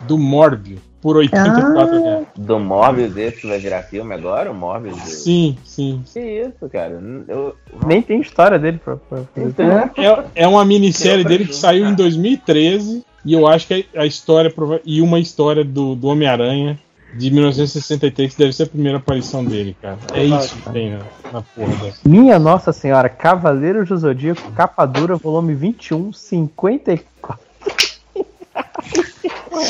do 0.02 0.18
Morbius 0.18 0.88
por 1.02 1.18
84 1.18 1.96
ah. 1.96 2.00
reais. 2.00 2.28
Do 2.36 2.60
Morbius 2.60 3.16
esse 3.18 3.42
que 3.42 3.48
vai 3.48 3.60
virar 3.60 3.84
filme 3.84 4.14
agora? 4.14 4.52
O 4.52 4.56
Morbius? 4.56 4.98
Sim, 5.02 5.58
sim. 5.64 6.04
Que 6.12 6.20
isso, 6.20 6.70
cara? 6.70 7.02
Eu... 7.28 7.56
Nem 7.86 8.02
tem 8.02 8.20
história 8.20 8.60
dele 8.60 8.80
pra, 8.84 8.98
pra 8.98 9.22
então, 9.36 9.66
é, 9.98 10.26
é 10.36 10.48
uma 10.48 10.66
minissérie 10.66 11.24
dele 11.24 11.46
que 11.46 11.56
saiu 11.56 11.88
em 11.88 11.94
2013 11.94 13.06
e 13.24 13.34
eu 13.34 13.48
acho 13.48 13.68
que 13.68 13.86
a 13.96 14.06
história 14.06 14.54
e 14.86 15.02
uma 15.02 15.20
história 15.20 15.64
do, 15.64 15.96
do 15.96 16.08
Homem-Aranha 16.08 16.80
de 17.16 17.32
1963, 17.32 18.34
que 18.34 18.38
deve 18.38 18.54
ser 18.54 18.64
a 18.64 18.68
primeira 18.68 18.98
aparição 18.98 19.44
dele, 19.44 19.76
cara. 19.82 19.98
É 20.14 20.24
isso 20.24 20.56
que 20.56 20.70
tem 20.72 20.92
na, 20.92 21.00
na 21.32 21.42
porra 21.42 21.74
dessa. 21.78 22.00
Minha 22.06 22.38
Nossa 22.38 22.72
Senhora, 22.72 23.10
Cavaleiros 23.10 23.90
do 23.90 23.98
Zodíaco, 23.98 24.52
capa 24.52 24.86
dura, 24.86 25.16
volume 25.16 25.54
21, 25.56 26.12
54. 26.12 27.47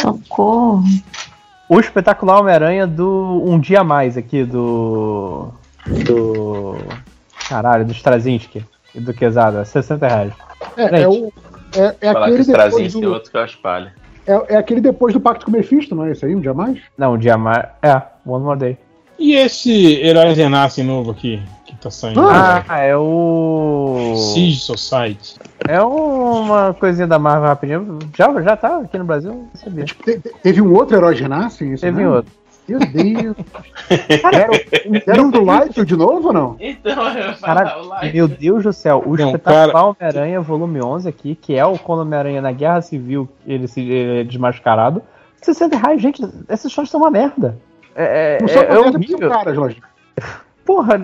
Socorro. 0.02 0.84
O 1.70 1.80
espetacular 1.80 2.40
Homem-Aranha 2.40 2.88
do 2.88 3.44
Um 3.46 3.60
Dia 3.60 3.84
Mais 3.84 4.18
aqui, 4.18 4.44
do. 4.44 5.50
Do. 6.06 6.78
Caralho, 7.50 7.86
do 7.86 7.92
Straczynski 7.92 8.66
e 8.94 9.00
do 9.00 9.14
Quesada, 9.14 9.64
60 9.64 10.08
reais. 10.08 10.34
É, 10.76 11.02
é, 11.02 11.08
o, 11.08 11.32
é, 11.76 11.96
é 12.02 12.10
aquele 12.10 12.44
depois 12.44 12.94
do... 12.94 13.14
outro 13.14 13.32
que 13.32 13.38
eu 13.38 13.42
acho 13.42 13.58
palha. 13.60 13.94
É, 14.26 14.56
é 14.56 14.58
aquele 14.58 14.82
depois 14.82 15.14
do 15.14 15.20
Pacto 15.20 15.46
com 15.46 15.52
o 15.52 15.54
Mephisto, 15.54 15.96
não 15.96 16.04
é 16.04 16.12
esse 16.12 16.26
aí? 16.26 16.36
Um 16.36 16.42
dia 16.42 16.54
mais? 16.54 16.80
Não, 16.98 17.14
um 17.14 17.18
dia 17.18 17.38
mais. 17.38 17.66
É, 17.82 18.02
One 18.26 18.44
More 18.44 18.60
Day. 18.60 18.78
E 19.18 19.34
esse 19.34 20.02
Herói 20.02 20.34
Renasce 20.34 20.84
novo 20.84 21.12
aqui, 21.12 21.42
tá 21.78 21.92
saindo? 21.92 22.22
Ah, 22.22 22.64
é 22.80 22.96
o. 22.96 24.16
Siege 24.34 24.60
Society. 24.60 25.36
É 25.68 25.82
uma 25.82 26.74
coisinha 26.74 27.08
da 27.08 27.20
Marvel 27.20 27.48
rapidinho. 27.48 28.00
Já, 28.16 28.42
já 28.42 28.56
tá 28.56 28.78
aqui 28.80 28.98
no 28.98 29.06
Brasil, 29.06 29.34
não 29.34 29.50
sabia. 29.54 29.86
Tipo, 29.86 30.04
teve 30.44 30.62
um 30.62 30.74
outro 30.74 30.96
Herói 30.96 31.16
Renasce? 31.16 31.78
Teve 31.78 32.06
um 32.06 32.14
outro. 32.14 32.32
Meu 32.68 32.80
Deus. 32.80 33.36
Cara, 34.22 34.50
deram 35.06 35.30
do 35.30 35.44
Light 35.44 35.86
de 35.86 35.96
novo 35.96 36.28
ou 36.28 36.34
não? 36.34 36.56
Então, 36.60 37.08
eu 37.18 37.38
Cara, 37.38 37.78
meu 38.14 38.28
Deus 38.28 38.64
do 38.64 38.74
céu. 38.74 39.02
O 39.06 39.16
não, 39.16 39.28
espetacular 39.28 39.86
Homem-Aranha, 39.86 40.42
volume 40.42 40.82
11 40.82 41.08
aqui, 41.08 41.36
que 41.36 41.56
é 41.56 41.66
o 41.66 41.80
quando 41.80 42.02
Homem-Aranha 42.02 42.42
na 42.42 42.52
Guerra 42.52 42.82
Civil, 42.82 43.30
ele 43.46 43.68
se 43.68 43.80
ele 43.82 44.20
é 44.20 44.24
desmascarado. 44.26 45.02
60 45.42 45.78
reais, 45.78 46.02
gente, 46.02 46.22
essas 46.50 46.66
histórias 46.66 46.90
são 46.90 47.00
uma 47.00 47.12
merda. 47.12 47.58
É, 47.96 48.38
é 48.38 48.42
não 48.42 48.48
são 48.50 48.62
é, 48.62 48.66
é 48.66 48.80
horrível. 48.80 49.30
Cara, 49.30 49.54
Jorge. 49.54 49.82
Porra, 50.68 51.00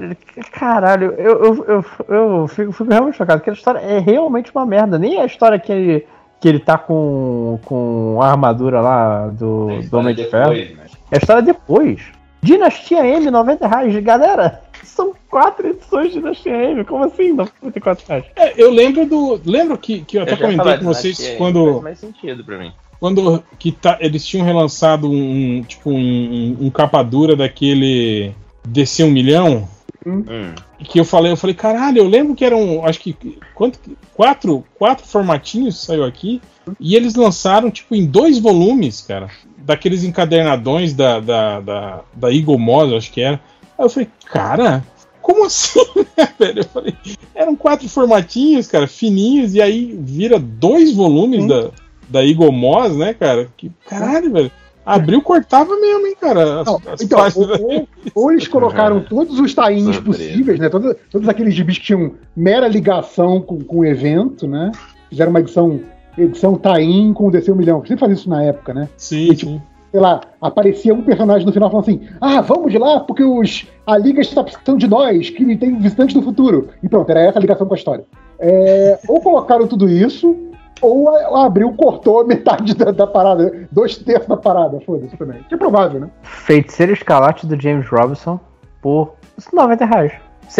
caralho, 0.51 1.13
eu, 1.17 1.41
eu, 1.41 1.65
eu, 1.65 1.85
eu 2.09 2.47
fico, 2.49 2.73
fico, 2.73 2.89
realmente 2.89 3.15
chocado, 3.15 3.39
porque 3.39 3.49
a 3.49 3.53
história 3.53 3.79
é 3.79 3.97
realmente 3.97 4.51
uma 4.53 4.65
merda. 4.65 4.99
Nem 4.99 5.21
a 5.21 5.25
história 5.25 5.57
que 5.57 5.71
ele, 5.71 6.05
que 6.41 6.49
ele 6.49 6.59
tá 6.59 6.77
com, 6.77 7.57
com 7.63 8.19
a 8.21 8.31
armadura 8.31 8.81
lá 8.81 9.27
do, 9.27 9.81
do 9.89 9.97
Homem 9.97 10.13
de 10.13 10.25
Ferro. 10.25 10.51
Né? 10.51 10.75
É 11.09 11.15
a 11.15 11.17
história 11.17 11.41
depois. 11.41 12.01
Dinastia 12.41 13.07
M, 13.07 13.31
90 13.31 13.65
reais. 13.65 14.03
Galera, 14.03 14.61
são 14.83 15.13
quatro 15.29 15.65
edições 15.65 16.09
de 16.09 16.15
Dinastia 16.15 16.71
M. 16.71 16.83
Como 16.83 17.05
assim? 17.05 17.31
94 17.31 18.05
reais. 18.05 18.25
É, 18.35 18.61
eu 18.61 18.69
lembro 18.69 19.05
do. 19.05 19.39
Lembro 19.45 19.77
que, 19.77 20.01
que 20.01 20.17
eu 20.17 20.23
até 20.23 20.33
eu 20.33 20.39
comentei 20.39 20.77
com 20.79 20.83
vocês 20.83 21.17
M, 21.21 21.37
quando. 21.37 21.71
Faz 21.71 21.83
mais 21.83 21.99
sentido 21.99 22.43
pra 22.43 22.57
mim. 22.57 22.73
Quando 22.99 23.41
que 23.57 23.71
tá, 23.71 23.97
eles 24.01 24.25
tinham 24.25 24.45
relançado 24.45 25.09
um, 25.09 25.63
tipo, 25.63 25.89
um, 25.89 25.95
um, 25.95 26.57
um 26.67 26.69
capa 26.69 27.01
dura 27.01 27.33
daquele 27.33 28.35
DC 28.67 29.03
1 29.03 29.11
milhão. 29.11 29.67
Hum. 30.05 30.53
Que 30.79 30.99
eu 30.99 31.05
falei, 31.05 31.31
eu 31.31 31.37
falei, 31.37 31.55
caralho, 31.55 31.99
eu 31.99 32.07
lembro 32.07 32.35
que 32.35 32.43
eram, 32.43 32.85
acho 32.85 32.99
que 32.99 33.15
quanto, 33.55 33.79
quatro, 34.13 34.65
quatro 34.75 35.05
formatinhos 35.07 35.81
saiu 35.81 36.03
aqui. 36.03 36.41
E 36.79 36.95
eles 36.95 37.15
lançaram, 37.15 37.71
tipo, 37.71 37.95
em 37.95 38.05
dois 38.05 38.37
volumes, 38.37 39.01
cara 39.01 39.29
daqueles 39.63 40.03
encadernadões 40.03 40.93
da, 40.93 41.19
da, 41.19 41.59
da, 41.59 42.01
da 42.13 42.33
Eagle 42.33 42.59
Moss, 42.59 42.93
acho 42.93 43.11
que 43.11 43.21
era. 43.21 43.39
Aí 43.77 43.85
eu 43.85 43.89
falei, 43.89 44.09
cara, 44.25 44.83
como 45.21 45.45
assim, 45.45 45.79
né, 46.17 46.27
velho? 46.37 46.59
Eu 46.59 46.65
falei, 46.65 46.93
eram 47.33 47.55
quatro 47.55 47.87
formatinhos, 47.87 48.67
cara, 48.67 48.87
fininhos, 48.87 49.55
e 49.55 49.61
aí 49.61 49.97
vira 49.99 50.37
dois 50.37 50.93
volumes 50.93 51.47
da, 51.47 51.69
da 52.07 52.25
Eagle 52.25 52.51
Moss, 52.51 52.95
né, 52.95 53.13
cara? 53.13 53.49
Que 53.55 53.71
caralho, 53.87 54.31
velho. 54.31 54.51
Abriu, 54.85 55.21
cortava 55.21 55.75
mesmo, 55.79 56.07
hein, 56.07 56.15
cara. 56.19 56.61
As, 56.61 56.65
Não, 56.67 56.81
as 56.91 57.01
então, 57.01 57.19
ou, 57.35 57.87
ou, 58.13 58.31
eles 58.31 58.47
colocaram 58.47 59.01
todos 59.07 59.39
os 59.39 59.53
tains 59.53 59.99
possíveis, 59.99 60.59
né? 60.59 60.69
Todos, 60.69 60.95
todos 61.09 61.29
aqueles 61.29 61.53
gibis 61.53 61.77
que 61.77 61.85
tinham 61.85 62.13
mera 62.35 62.67
ligação 62.67 63.41
com, 63.41 63.59
com 63.59 63.79
o 63.79 63.85
evento, 63.85 64.47
né? 64.47 64.71
Fizeram 65.09 65.29
uma 65.29 65.39
edição 65.39 65.79
edição 66.17 66.55
Taim 66.55 67.13
com 67.13 67.27
o 67.27 67.31
DC 67.31 67.51
1 67.51 67.55
milhão. 67.55 67.79
Sempre 67.81 67.97
fazia 67.97 68.15
isso 68.15 68.29
na 68.29 68.43
época, 68.43 68.73
né? 68.73 68.89
Sim, 68.97 69.31
e, 69.31 69.35
tipo, 69.35 69.51
sim. 69.51 69.61
Sei 69.91 69.99
lá, 69.99 70.21
aparecia 70.41 70.91
um 70.91 71.03
personagem 71.03 71.45
no 71.45 71.53
final 71.53 71.69
falando 71.69 71.87
assim: 71.87 72.01
Ah, 72.19 72.41
vamos 72.41 72.71
de 72.71 72.79
lá 72.79 72.99
porque 73.01 73.23
os, 73.23 73.67
a 73.85 73.95
Liga 73.95 74.21
está 74.21 74.43
precisando 74.43 74.79
de 74.79 74.87
nós, 74.87 75.29
que 75.29 75.55
tem 75.55 75.77
visitantes 75.77 76.15
do 76.15 76.21
futuro. 76.23 76.69
E 76.81 76.89
pronto, 76.89 77.09
era 77.11 77.21
essa 77.21 77.37
a 77.37 77.41
ligação 77.41 77.67
com 77.67 77.75
a 77.75 77.77
história. 77.77 78.03
É, 78.39 78.99
ou 79.07 79.21
colocaram 79.21 79.67
tudo 79.67 79.87
isso, 79.87 80.35
ou 80.83 81.35
abriu, 81.37 81.73
cortou 81.73 82.25
metade 82.25 82.75
da, 82.75 82.91
da 82.91 83.07
parada, 83.07 83.67
dois 83.71 83.97
terços 83.97 84.27
da 84.27 84.37
parada, 84.37 84.79
foda-se 84.81 85.15
também. 85.17 85.41
Que 85.43 85.55
é 85.55 85.57
provável, 85.57 86.01
né? 86.01 86.09
Feiticeiro 86.21 86.93
Escalate 86.93 87.47
do 87.47 87.59
James 87.59 87.87
Robinson 87.87 88.39
por 88.81 89.15
90 89.51 89.85
reais. 89.85 90.11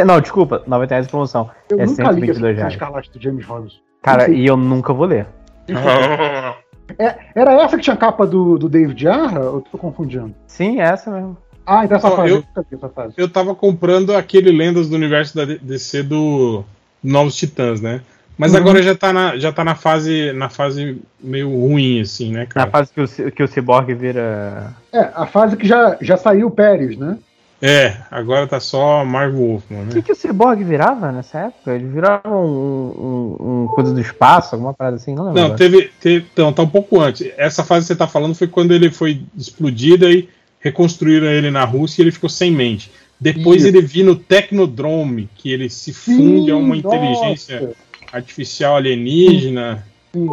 Não, 0.05 0.19
desculpa, 0.19 0.63
90 0.65 0.89
reais 0.89 1.05
de 1.05 1.11
promoção. 1.11 1.49
Eu 1.69 1.79
é 1.79 1.85
nunca 1.85 2.11
li 2.11 2.29
esse 2.29 2.67
Escalate 2.67 3.11
do 3.11 3.21
James 3.21 3.45
Robinson. 3.45 3.77
Cara, 4.01 4.29
e 4.29 4.45
eu 4.45 4.57
nunca 4.57 4.93
vou 4.93 5.05
ler. 5.05 5.27
É, 6.99 7.15
era 7.33 7.53
essa 7.53 7.77
que 7.77 7.83
tinha 7.83 7.95
capa 7.95 8.27
do, 8.27 8.57
do 8.57 8.67
David 8.67 9.01
Jarra? 9.01 9.39
Ou 9.39 9.61
tô 9.61 9.77
confundindo? 9.77 10.35
Sim, 10.45 10.81
essa 10.81 11.09
mesmo. 11.09 11.37
Ah, 11.65 11.85
então 11.85 11.97
essa 11.97 12.09
Não, 12.09 12.15
fase. 12.15 12.33
Eu, 12.33 12.43
essa 12.73 12.89
fase. 12.89 13.13
eu 13.17 13.29
tava 13.29 13.55
comprando 13.55 14.15
aquele 14.15 14.51
Lendas 14.51 14.89
do 14.89 14.95
Universo 14.95 15.35
da 15.35 15.45
DC 15.45 16.03
do 16.03 16.63
Novos 17.01 17.35
Titãs, 17.35 17.79
né? 17.79 18.01
Mas 18.37 18.53
uhum. 18.53 18.59
agora 18.59 18.81
já 18.81 18.95
tá, 18.95 19.13
na, 19.13 19.37
já 19.37 19.51
tá 19.51 19.63
na 19.63 19.75
fase 19.75 20.33
na 20.33 20.49
fase 20.49 20.99
meio 21.21 21.49
ruim, 21.49 22.01
assim, 22.01 22.31
né, 22.31 22.45
cara? 22.45 22.65
Na 22.65 22.71
fase 22.71 22.91
que 22.91 23.01
o, 23.01 23.31
que 23.31 23.43
o 23.43 23.47
Cyborg 23.47 23.93
vira. 23.93 24.73
É, 24.91 25.09
a 25.13 25.25
fase 25.25 25.55
que 25.55 25.67
já, 25.67 25.97
já 26.01 26.17
saiu 26.17 26.47
o 26.47 26.51
Pérez, 26.51 26.97
né? 26.97 27.17
É, 27.65 27.95
agora 28.11 28.45
tá 28.45 28.59
só 28.59 29.05
Marvel 29.05 29.39
Wolfman, 29.39 29.83
né? 29.83 29.89
O 29.91 29.93
que, 29.93 30.01
que 30.01 30.11
o 30.11 30.15
Cyborg 30.15 30.61
virava 30.63 31.13
nessa 31.13 31.39
época? 31.39 31.73
Ele 31.73 31.87
virava 31.87 32.29
um, 32.29 33.37
um, 33.39 33.63
um 33.63 33.67
coisa 33.67 33.93
do 33.93 34.01
espaço, 34.01 34.55
alguma 34.55 34.73
parada 34.73 34.97
assim, 34.97 35.15
não 35.15 35.27
lembro. 35.27 35.41
Não, 35.41 35.55
teve, 35.55 35.89
teve. 36.01 36.25
Então, 36.33 36.51
tá 36.51 36.61
um 36.61 36.67
pouco 36.67 36.99
antes. 36.99 37.31
Essa 37.37 37.63
fase 37.63 37.85
que 37.85 37.93
você 37.93 37.95
tá 37.95 38.07
falando 38.07 38.35
foi 38.35 38.47
quando 38.47 38.73
ele 38.73 38.91
foi 38.91 39.21
explodido 39.37 40.09
e 40.11 40.27
reconstruíram 40.59 41.27
ele 41.27 41.49
na 41.49 41.63
Rússia 41.63 42.01
e 42.01 42.03
ele 42.03 42.11
ficou 42.11 42.29
sem 42.29 42.51
mente. 42.51 42.91
Depois 43.17 43.61
Isso. 43.61 43.67
ele 43.67 43.81
vira 43.81 44.07
no 44.07 44.15
Technodrome, 44.17 45.29
que 45.37 45.49
ele 45.49 45.69
se 45.69 45.93
funde 45.93 46.47
Sim, 46.47 46.51
a 46.51 46.57
uma 46.57 46.75
nossa. 46.75 46.87
inteligência 46.97 47.73
artificial 48.13 48.77
alienígena. 48.77 49.83
Sim. 50.13 50.27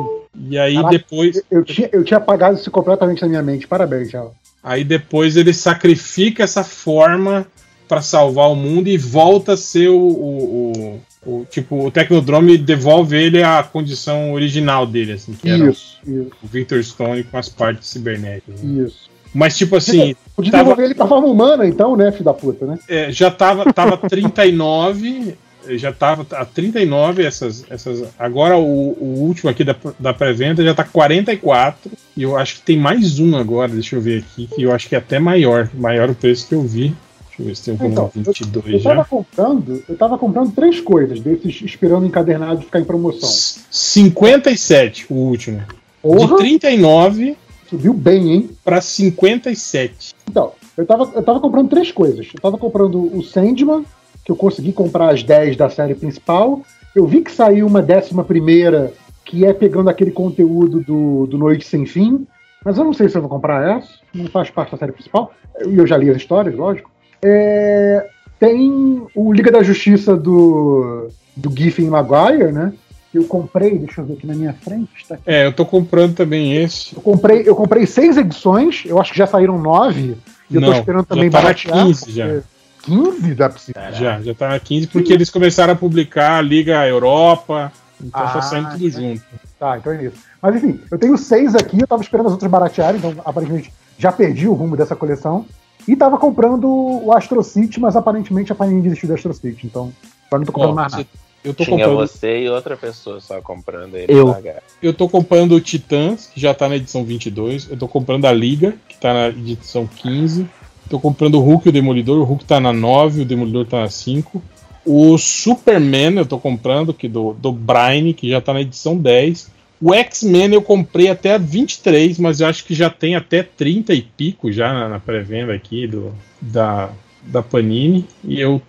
E 0.49 0.59
aí 0.59 0.75
Caraca, 0.75 0.91
depois. 0.91 1.43
Eu, 1.51 1.65
tinha, 1.65 1.89
eu 1.91 2.05
tinha 2.05 2.19
apagado 2.19 2.57
isso 2.57 2.71
completamente 2.71 3.23
na 3.23 3.29
minha 3.29 3.43
mente. 3.43 3.67
Parabéns, 3.67 4.11
Tchau. 4.11 4.35
Aí 4.63 4.85
depois 4.85 5.37
ele 5.37 5.55
sacrifica 5.55 6.45
essa 6.45 6.63
forma 6.63 7.47
para 7.89 8.03
salvar 8.03 8.51
o 8.51 8.55
mundo 8.55 8.89
e 8.89 8.99
volta 8.99 9.55
a 9.55 9.57
ser 9.57 9.89
o, 9.89 9.99
o, 9.99 11.01
o, 11.27 11.41
o, 11.41 11.47
tipo 11.47 11.87
o 11.87 11.91
Technodrome 11.91 12.57
devolve 12.57 13.17
ele 13.17 13.43
à 13.43 13.63
condição 13.63 14.33
original 14.33 14.87
dele, 14.87 15.15
assim, 15.15 15.33
que 15.33 15.49
isso, 15.49 15.63
era 15.63 15.71
isso. 15.71 16.31
o 16.43 16.47
Victor 16.47 16.85
Stone 16.85 17.25
com 17.25 17.39
as 17.39 17.49
partes 17.49 17.89
cibernéticas. 17.89 18.61
Né? 18.63 18.85
Isso. 18.85 19.11
Mas, 19.35 19.57
tipo 19.57 19.77
assim. 19.77 20.15
Podia 20.37 20.53
tava... 20.53 20.65
devolver 20.65 20.85
ele 20.87 20.95
pra 20.95 21.07
forma 21.07 21.27
humana, 21.29 21.67
então, 21.67 21.97
né, 21.97 22.13
filho 22.13 22.25
da 22.25 22.35
puta, 22.35 22.67
né? 22.67 22.79
É, 22.89 23.11
já 23.11 23.31
tava, 23.31 23.73
tava 23.73 23.97
39, 23.97 25.37
já 25.69 25.93
tava 25.93 26.27
a 26.37 26.45
39 26.45 27.25
essas. 27.25 27.65
essas 27.71 28.09
agora 28.19 28.57
o, 28.57 28.97
o 29.01 29.21
último 29.21 29.51
aqui 29.51 29.65
da, 29.65 29.77
da 29.99 30.15
pré-venda 30.15 30.65
já 30.65 30.75
tá 30.75 30.85
44. 30.85 31.91
E 32.17 32.23
eu 32.23 32.37
acho 32.37 32.57
que 32.57 32.63
tem 32.63 32.79
mais 32.79 33.19
um 33.19 33.37
agora, 33.37 33.73
deixa 33.73 33.97
eu 33.97 34.01
ver 34.01 34.19
aqui, 34.19 34.47
que 34.47 34.63
eu 34.63 34.73
acho 34.73 34.89
que 34.89 34.95
é 34.95 34.99
até 34.99 35.19
maior. 35.19 35.69
Maior 35.75 36.11
o 36.11 36.15
preço 36.15 36.49
que 36.49 36.55
eu 36.55 36.63
vi. 36.63 36.95
Deixa 37.29 37.43
eu 37.43 37.47
ver 37.47 37.57
se 37.57 37.65
tem 37.65 37.75
um 37.75 37.93
então, 37.93 38.11
22 38.15 38.67
eu, 38.67 38.73
eu 38.73 38.79
já. 38.79 38.91
Tava 38.91 39.05
comprando, 39.05 39.83
eu 39.89 39.97
tava 39.97 40.19
comprando 40.19 40.53
três 40.53 40.81
coisas 40.81 41.21
desses 41.21 41.63
esperando 41.63 42.07
encadernado 42.07 42.63
ficar 42.63 42.81
em 42.81 42.85
promoção. 42.85 43.29
57, 43.71 45.07
o 45.11 45.15
último. 45.15 45.63
Porra. 46.03 46.37
De 46.37 46.59
39 46.59 47.37
Subiu 47.71 47.95
bem, 47.95 48.33
hein? 48.33 48.51
Para 48.65 48.81
57. 48.81 50.13
Então, 50.29 50.53
eu 50.77 50.85
tava, 50.85 51.09
eu 51.15 51.23
tava 51.23 51.39
comprando 51.39 51.69
três 51.69 51.93
coisas. 51.93 52.27
Eu 52.35 52.41
tava 52.41 52.59
comprando 52.59 53.17
o 53.17 53.23
Sandman, 53.23 53.85
que 54.31 54.33
eu 54.33 54.37
consegui 54.37 54.73
comprar 54.73 55.13
as 55.13 55.25
10 55.25 55.57
da 55.57 55.69
série 55.69 55.95
principal. 55.95 56.63
Eu 56.95 57.05
vi 57.05 57.21
que 57.21 57.33
saiu 57.33 57.67
uma 57.67 57.83
décima 57.83 58.23
primeira, 58.23 58.93
que 59.25 59.45
é 59.45 59.53
pegando 59.53 59.91
aquele 59.91 60.13
conteúdo 60.13 60.81
do, 60.81 61.27
do 61.27 61.37
Noite 61.37 61.67
Sem 61.67 61.85
Fim. 61.85 62.27
Mas 62.65 62.79
eu 62.79 62.85
não 62.85 62.93
sei 62.93 63.09
se 63.09 63.17
eu 63.17 63.23
vou 63.23 63.31
comprar 63.31 63.79
essa. 63.79 63.89
Não 64.15 64.27
faz 64.27 64.49
parte 64.51 64.71
da 64.73 64.79
série 64.79 64.93
principal. 64.93 65.33
E 65.67 65.77
eu 65.77 65.87
já 65.87 65.97
li 65.97 66.09
as 66.11 66.17
histórias, 66.17 66.55
lógico. 66.55 66.91
É, 67.23 68.07
tem 68.39 69.03
o 69.15 69.33
Liga 69.33 69.51
da 69.51 69.63
Justiça 69.63 70.17
do, 70.17 71.09
do 71.37 71.51
Giffen 71.57 71.87
Maguire, 71.87 72.53
né? 72.53 72.73
eu 73.13 73.25
comprei, 73.25 73.77
deixa 73.77 74.01
eu 74.01 74.05
ver 74.05 74.13
aqui 74.13 74.27
na 74.29 74.35
minha 74.35 74.53
frente. 74.53 74.89
Tá 75.09 75.19
é, 75.27 75.45
eu 75.45 75.53
tô 75.53 75.67
comprando 75.67 76.15
também 76.15 76.57
esse. 76.57 76.95
Eu 76.95 77.03
comprei, 77.03 77.43
eu 77.45 77.57
comprei 77.57 77.85
seis 77.85 78.17
edições, 78.17 78.85
eu 78.87 79.01
acho 79.01 79.11
que 79.11 79.19
já 79.19 79.27
saíram 79.27 79.59
nove. 79.59 80.17
E 80.49 80.55
eu 80.55 80.61
Não, 80.61 80.71
tô 80.71 80.79
esperando 80.79 81.07
também 81.07 81.29
tá 81.29 81.41
baratear. 81.41 81.85
15 81.87 82.13
já. 82.13 82.41
15 82.83 83.35
dá 83.35 83.49
pra 83.49 83.91
Já, 83.93 84.21
já 84.21 84.35
tá 84.35 84.49
na 84.49 84.59
15, 84.59 84.87
porque 84.89 85.13
eles 85.13 85.31
começaram 85.31 85.73
a 85.73 85.77
publicar 85.77 86.39
a 86.39 86.43
Liga 86.43 86.87
Europa, 86.87 87.73
então 88.01 88.21
tá 88.21 88.29
ah, 88.29 88.33
tá 88.33 88.43
saindo 88.43 88.71
tudo 88.71 88.91
junto. 88.91 89.23
Tá, 89.59 89.79
então 89.79 89.93
é 89.93 90.05
isso. 90.05 90.17
Mas 90.41 90.57
enfim, 90.57 90.81
eu 90.91 90.99
tenho 90.99 91.17
seis 91.19 91.55
aqui, 91.55 91.81
eu 91.81 91.87
tava 91.87 92.03
esperando 92.03 92.27
as 92.27 92.33
outras 92.33 92.51
baratearem, 92.51 92.99
então 92.99 93.15
aparentemente 93.25 93.73
já 93.99 94.11
perdi 94.11 94.49
o 94.49 94.55
rumo 94.55 94.77
dessa 94.77 94.97
coleção. 94.97 95.45
E 95.89 95.97
tava 95.97 96.19
comprando 96.19 96.67
o 96.69 97.13
Astro 97.13 97.43
City, 97.43 97.81
mas 97.81 97.97
aparentemente 97.97 98.53
a 98.53 98.55
Panini 98.55 98.83
desistiu 98.83 99.09
do 99.09 99.15
Astro 99.15 99.33
City, 99.33 99.67
então 99.67 99.93
agora 100.27 100.41
não 100.41 100.47
tô 100.47 100.53
comprando 100.53 100.75
mais 100.75 100.93
nada. 100.93 101.07
Eu 101.43 101.55
tô 101.55 101.65
Tinha 101.65 101.79
comprando... 101.79 101.97
você 101.97 102.43
e 102.43 102.51
outra 102.51 102.77
pessoa 102.77 103.19
só 103.21 103.41
comprando 103.41 103.97
ele. 103.97 104.13
Eu. 104.13 104.37
Eu 104.83 104.93
tô 104.93 105.09
comprando 105.09 105.53
o 105.53 105.61
Titãs, 105.61 106.27
que 106.27 106.39
já 106.39 106.53
tá 106.53 106.69
na 106.69 106.77
edição 106.77 107.03
22. 107.03 107.71
Eu 107.71 107.79
tô 107.79 107.89
comprando 107.89 108.27
a 108.27 108.33
Liga, 108.33 108.75
que 108.87 108.99
tá 108.99 109.15
na 109.15 109.29
edição 109.29 109.87
15. 109.87 110.47
Tô 110.91 111.01
comprando 111.01 111.37
o 111.37 111.41
Hulk 111.41 111.67
e 111.67 111.71
o 111.71 111.73
Demolidor. 111.73 112.19
O 112.19 112.25
Hulk 112.25 112.45
tá 112.45 112.61
na 112.61 112.73
9, 112.73 113.23
o 113.23 113.25
Demolidor 113.25 113.65
tá 113.65 113.81
na 113.81 113.89
5. 113.89 114.43
O 114.85 115.17
Superman 115.17 116.17
eu 116.17 116.27
tô 116.27 116.39
comprando, 116.39 116.93
que 116.93 117.09
do, 117.09 117.33
do 117.33 117.53
Brian, 117.53 118.13
que 118.13 118.29
já 118.29 118.41
tá 118.41 118.53
na 118.53 118.61
edição 118.61 118.97
10. 118.97 119.51
O 119.81 119.95
X-Men 119.95 120.53
eu 120.53 120.61
comprei 120.61 121.09
até 121.09 121.35
a 121.35 121.39
23, 121.39 122.19
mas 122.19 122.41
eu 122.41 122.49
acho 122.49 122.65
que 122.65 122.75
já 122.75 122.91
tem 122.91 123.17
até 123.17 123.43
30 123.43 123.95
e 123.95 124.03
pico 124.03 124.53
já 124.53 124.75
na, 124.75 124.89
na 124.89 125.01
pré-venda 125.01 125.55
aqui 125.55 125.87
do, 125.87 126.13
da, 126.41 126.91
da 127.23 127.43
Panini. 127.43 128.05
E 128.23 128.39
eu 128.39 128.61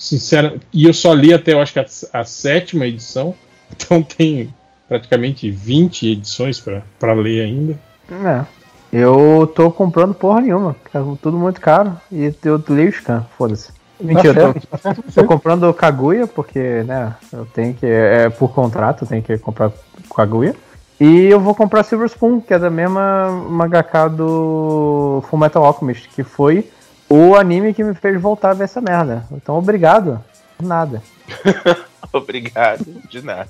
sincera, 0.00 0.56
e 0.72 0.86
eu 0.86 0.94
só 0.94 1.12
li 1.12 1.32
até 1.34 1.52
eu 1.52 1.60
acho 1.60 1.74
que 1.74 1.78
a, 1.78 1.86
a 2.14 2.24
sétima 2.24 2.86
edição, 2.86 3.34
então 3.70 4.02
tem 4.02 4.52
praticamente 4.88 5.50
20 5.50 6.08
edições 6.08 6.58
para 6.98 7.12
ler 7.12 7.42
ainda. 7.42 7.78
É. 8.10 8.59
Eu 8.92 9.50
tô 9.54 9.70
comprando 9.70 10.14
porra 10.14 10.40
nenhuma, 10.40 10.74
tá 10.92 11.00
tudo 11.22 11.38
muito 11.38 11.60
caro 11.60 11.96
e 12.10 12.34
eu 12.44 12.62
leio 12.68 12.88
o 12.88 12.92
scan, 12.92 13.24
foda-se. 13.38 13.72
Mentira, 14.00 14.40
eu 14.40 14.54
tô, 14.54 15.02
tô 15.22 15.24
comprando 15.24 15.72
Kaguya, 15.74 16.26
porque, 16.26 16.82
né, 16.84 17.14
eu 17.32 17.46
tenho 17.46 17.74
que, 17.74 17.86
é 17.86 18.30
por 18.30 18.52
contrato, 18.52 19.04
eu 19.04 19.08
tenho 19.08 19.22
que 19.22 19.38
comprar 19.38 19.70
Kaguya. 20.14 20.56
E 20.98 21.26
eu 21.26 21.40
vou 21.40 21.54
comprar 21.54 21.82
Silver 21.82 22.08
Spoon, 22.08 22.40
que 22.40 22.52
é 22.52 22.58
da 22.58 22.68
mesma 22.68 23.30
mangaka 23.48 24.08
do 24.08 25.22
Full 25.28 25.38
Metal 25.38 25.64
Alchemist, 25.64 26.08
que 26.08 26.22
foi 26.22 26.68
o 27.08 27.34
anime 27.34 27.72
que 27.72 27.82
me 27.82 27.94
fez 27.94 28.20
voltar 28.20 28.50
a 28.50 28.54
ver 28.54 28.64
essa 28.64 28.80
merda. 28.80 29.24
Então, 29.32 29.56
obrigado. 29.56 30.22
Por 30.58 30.66
nada. 30.66 31.02
obrigado, 32.12 32.84
de 33.08 33.22
nada. 33.22 33.48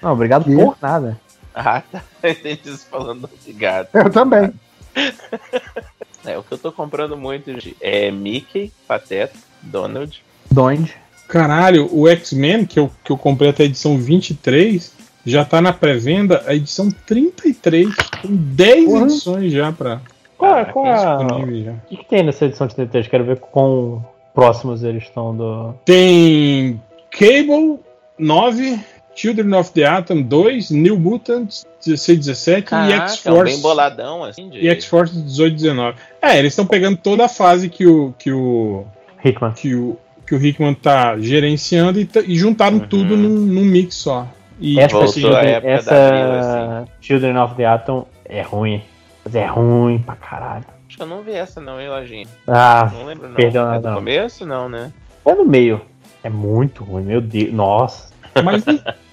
Não, 0.00 0.12
obrigado 0.12 0.44
que? 0.44 0.54
por 0.54 0.76
nada. 0.80 1.18
Ah, 1.54 1.82
tá. 1.90 2.02
Entendi 2.22 2.76
falando 2.78 3.28
obrigado. 3.40 3.88
Eu 3.94 4.10
também. 4.10 4.52
É, 6.22 6.36
o 6.36 6.42
que 6.42 6.52
eu 6.52 6.58
tô 6.58 6.70
comprando 6.70 7.16
muito 7.16 7.50
é 7.80 8.10
Mickey, 8.10 8.70
Pateta, 8.86 9.34
Donald. 9.62 10.22
Donald. 10.50 10.94
Caralho, 11.26 11.88
o 11.90 12.06
X-Men, 12.06 12.66
que 12.66 12.78
eu, 12.78 12.90
que 13.02 13.10
eu 13.10 13.16
comprei 13.16 13.48
até 13.48 13.62
a 13.62 13.66
edição 13.66 13.96
23, 13.96 14.94
já 15.24 15.42
tá 15.46 15.62
na 15.62 15.72
pré-venda 15.72 16.44
a 16.46 16.54
edição 16.54 16.90
33. 16.90 17.88
Tem 18.20 18.36
10 18.36 18.84
uhum. 18.84 19.04
edições 19.04 19.50
já 19.50 19.72
pra, 19.72 20.02
qual, 20.40 20.58
é, 20.58 20.64
qual 20.64 20.86
é 20.86 21.20
O 21.70 21.80
que, 21.86 21.96
que, 21.98 22.04
tem 22.06 22.22
nessa 22.22 22.46
edição 22.46 22.66
de 22.66 22.74
33? 22.74 23.08
Quero 23.08 23.24
ver 23.24 23.38
quão 23.38 24.02
próximos 24.34 24.82
eles 24.82 25.02
estão 25.02 25.36
do. 25.36 25.74
Tem 25.84 26.82
Cable 27.10 27.78
9, 28.18 28.80
Children 29.20 29.52
of 29.52 29.72
the 29.72 29.84
Atom 29.84 30.22
2, 30.22 30.70
New 30.70 30.98
Mutants 30.98 31.66
16, 31.84 32.20
17 32.20 32.62
Caraca, 32.62 32.90
e 32.90 32.92
X-Force. 32.94 33.52
É 33.52 33.54
bem 33.54 33.60
boladão, 33.60 34.24
assim. 34.24 34.48
De... 34.48 34.60
E 34.60 34.68
X-Force 34.70 35.14
18, 35.14 35.56
19. 35.56 35.98
É, 36.22 36.38
eles 36.38 36.52
estão 36.52 36.66
pegando 36.66 36.96
toda 36.96 37.26
a 37.26 37.28
fase 37.28 37.68
que 37.68 37.86
o. 37.86 38.14
Que 38.18 38.32
o 38.32 38.86
Hickman. 39.22 39.52
Que 39.52 39.74
o, 39.74 39.98
que 40.26 40.34
o 40.34 40.42
Hickman 40.42 40.72
tá 40.72 41.18
gerenciando 41.18 42.00
e, 42.00 42.08
e 42.26 42.34
juntaram 42.34 42.78
uhum. 42.78 42.88
tudo 42.88 43.14
num, 43.14 43.28
num, 43.28 43.64
mix 43.64 43.96
só. 43.96 44.26
E 44.58 44.80
essa, 44.80 45.06
Children, 45.08 45.60
essa 45.64 46.80
assim. 46.80 46.90
Children 47.02 47.36
of 47.36 47.54
the 47.56 47.66
Atom 47.66 48.06
é 48.24 48.40
ruim. 48.40 48.82
Mas 49.22 49.34
é 49.34 49.44
ruim 49.44 49.98
pra 49.98 50.16
caralho. 50.16 50.64
Acho 50.88 50.96
que 50.96 51.02
eu 51.02 51.06
não 51.06 51.22
vi 51.22 51.32
essa 51.32 51.60
não, 51.60 51.78
hein, 51.78 51.90
Lojinha? 51.90 52.26
Ah, 52.48 52.90
não 52.90 53.04
lembro 53.04 53.28
não. 53.28 53.34
Perdão, 53.34 53.74
é 53.74 53.78
do 53.78 53.86
não. 53.86 53.94
começo 53.96 54.46
não, 54.46 54.66
né? 54.66 54.90
É 55.26 55.34
no 55.34 55.44
meio. 55.44 55.82
É 56.24 56.30
muito 56.30 56.82
ruim, 56.84 57.02
meu 57.02 57.20
Deus. 57.20 57.52
Nossa. 57.52 58.09
Mas, 58.44 58.64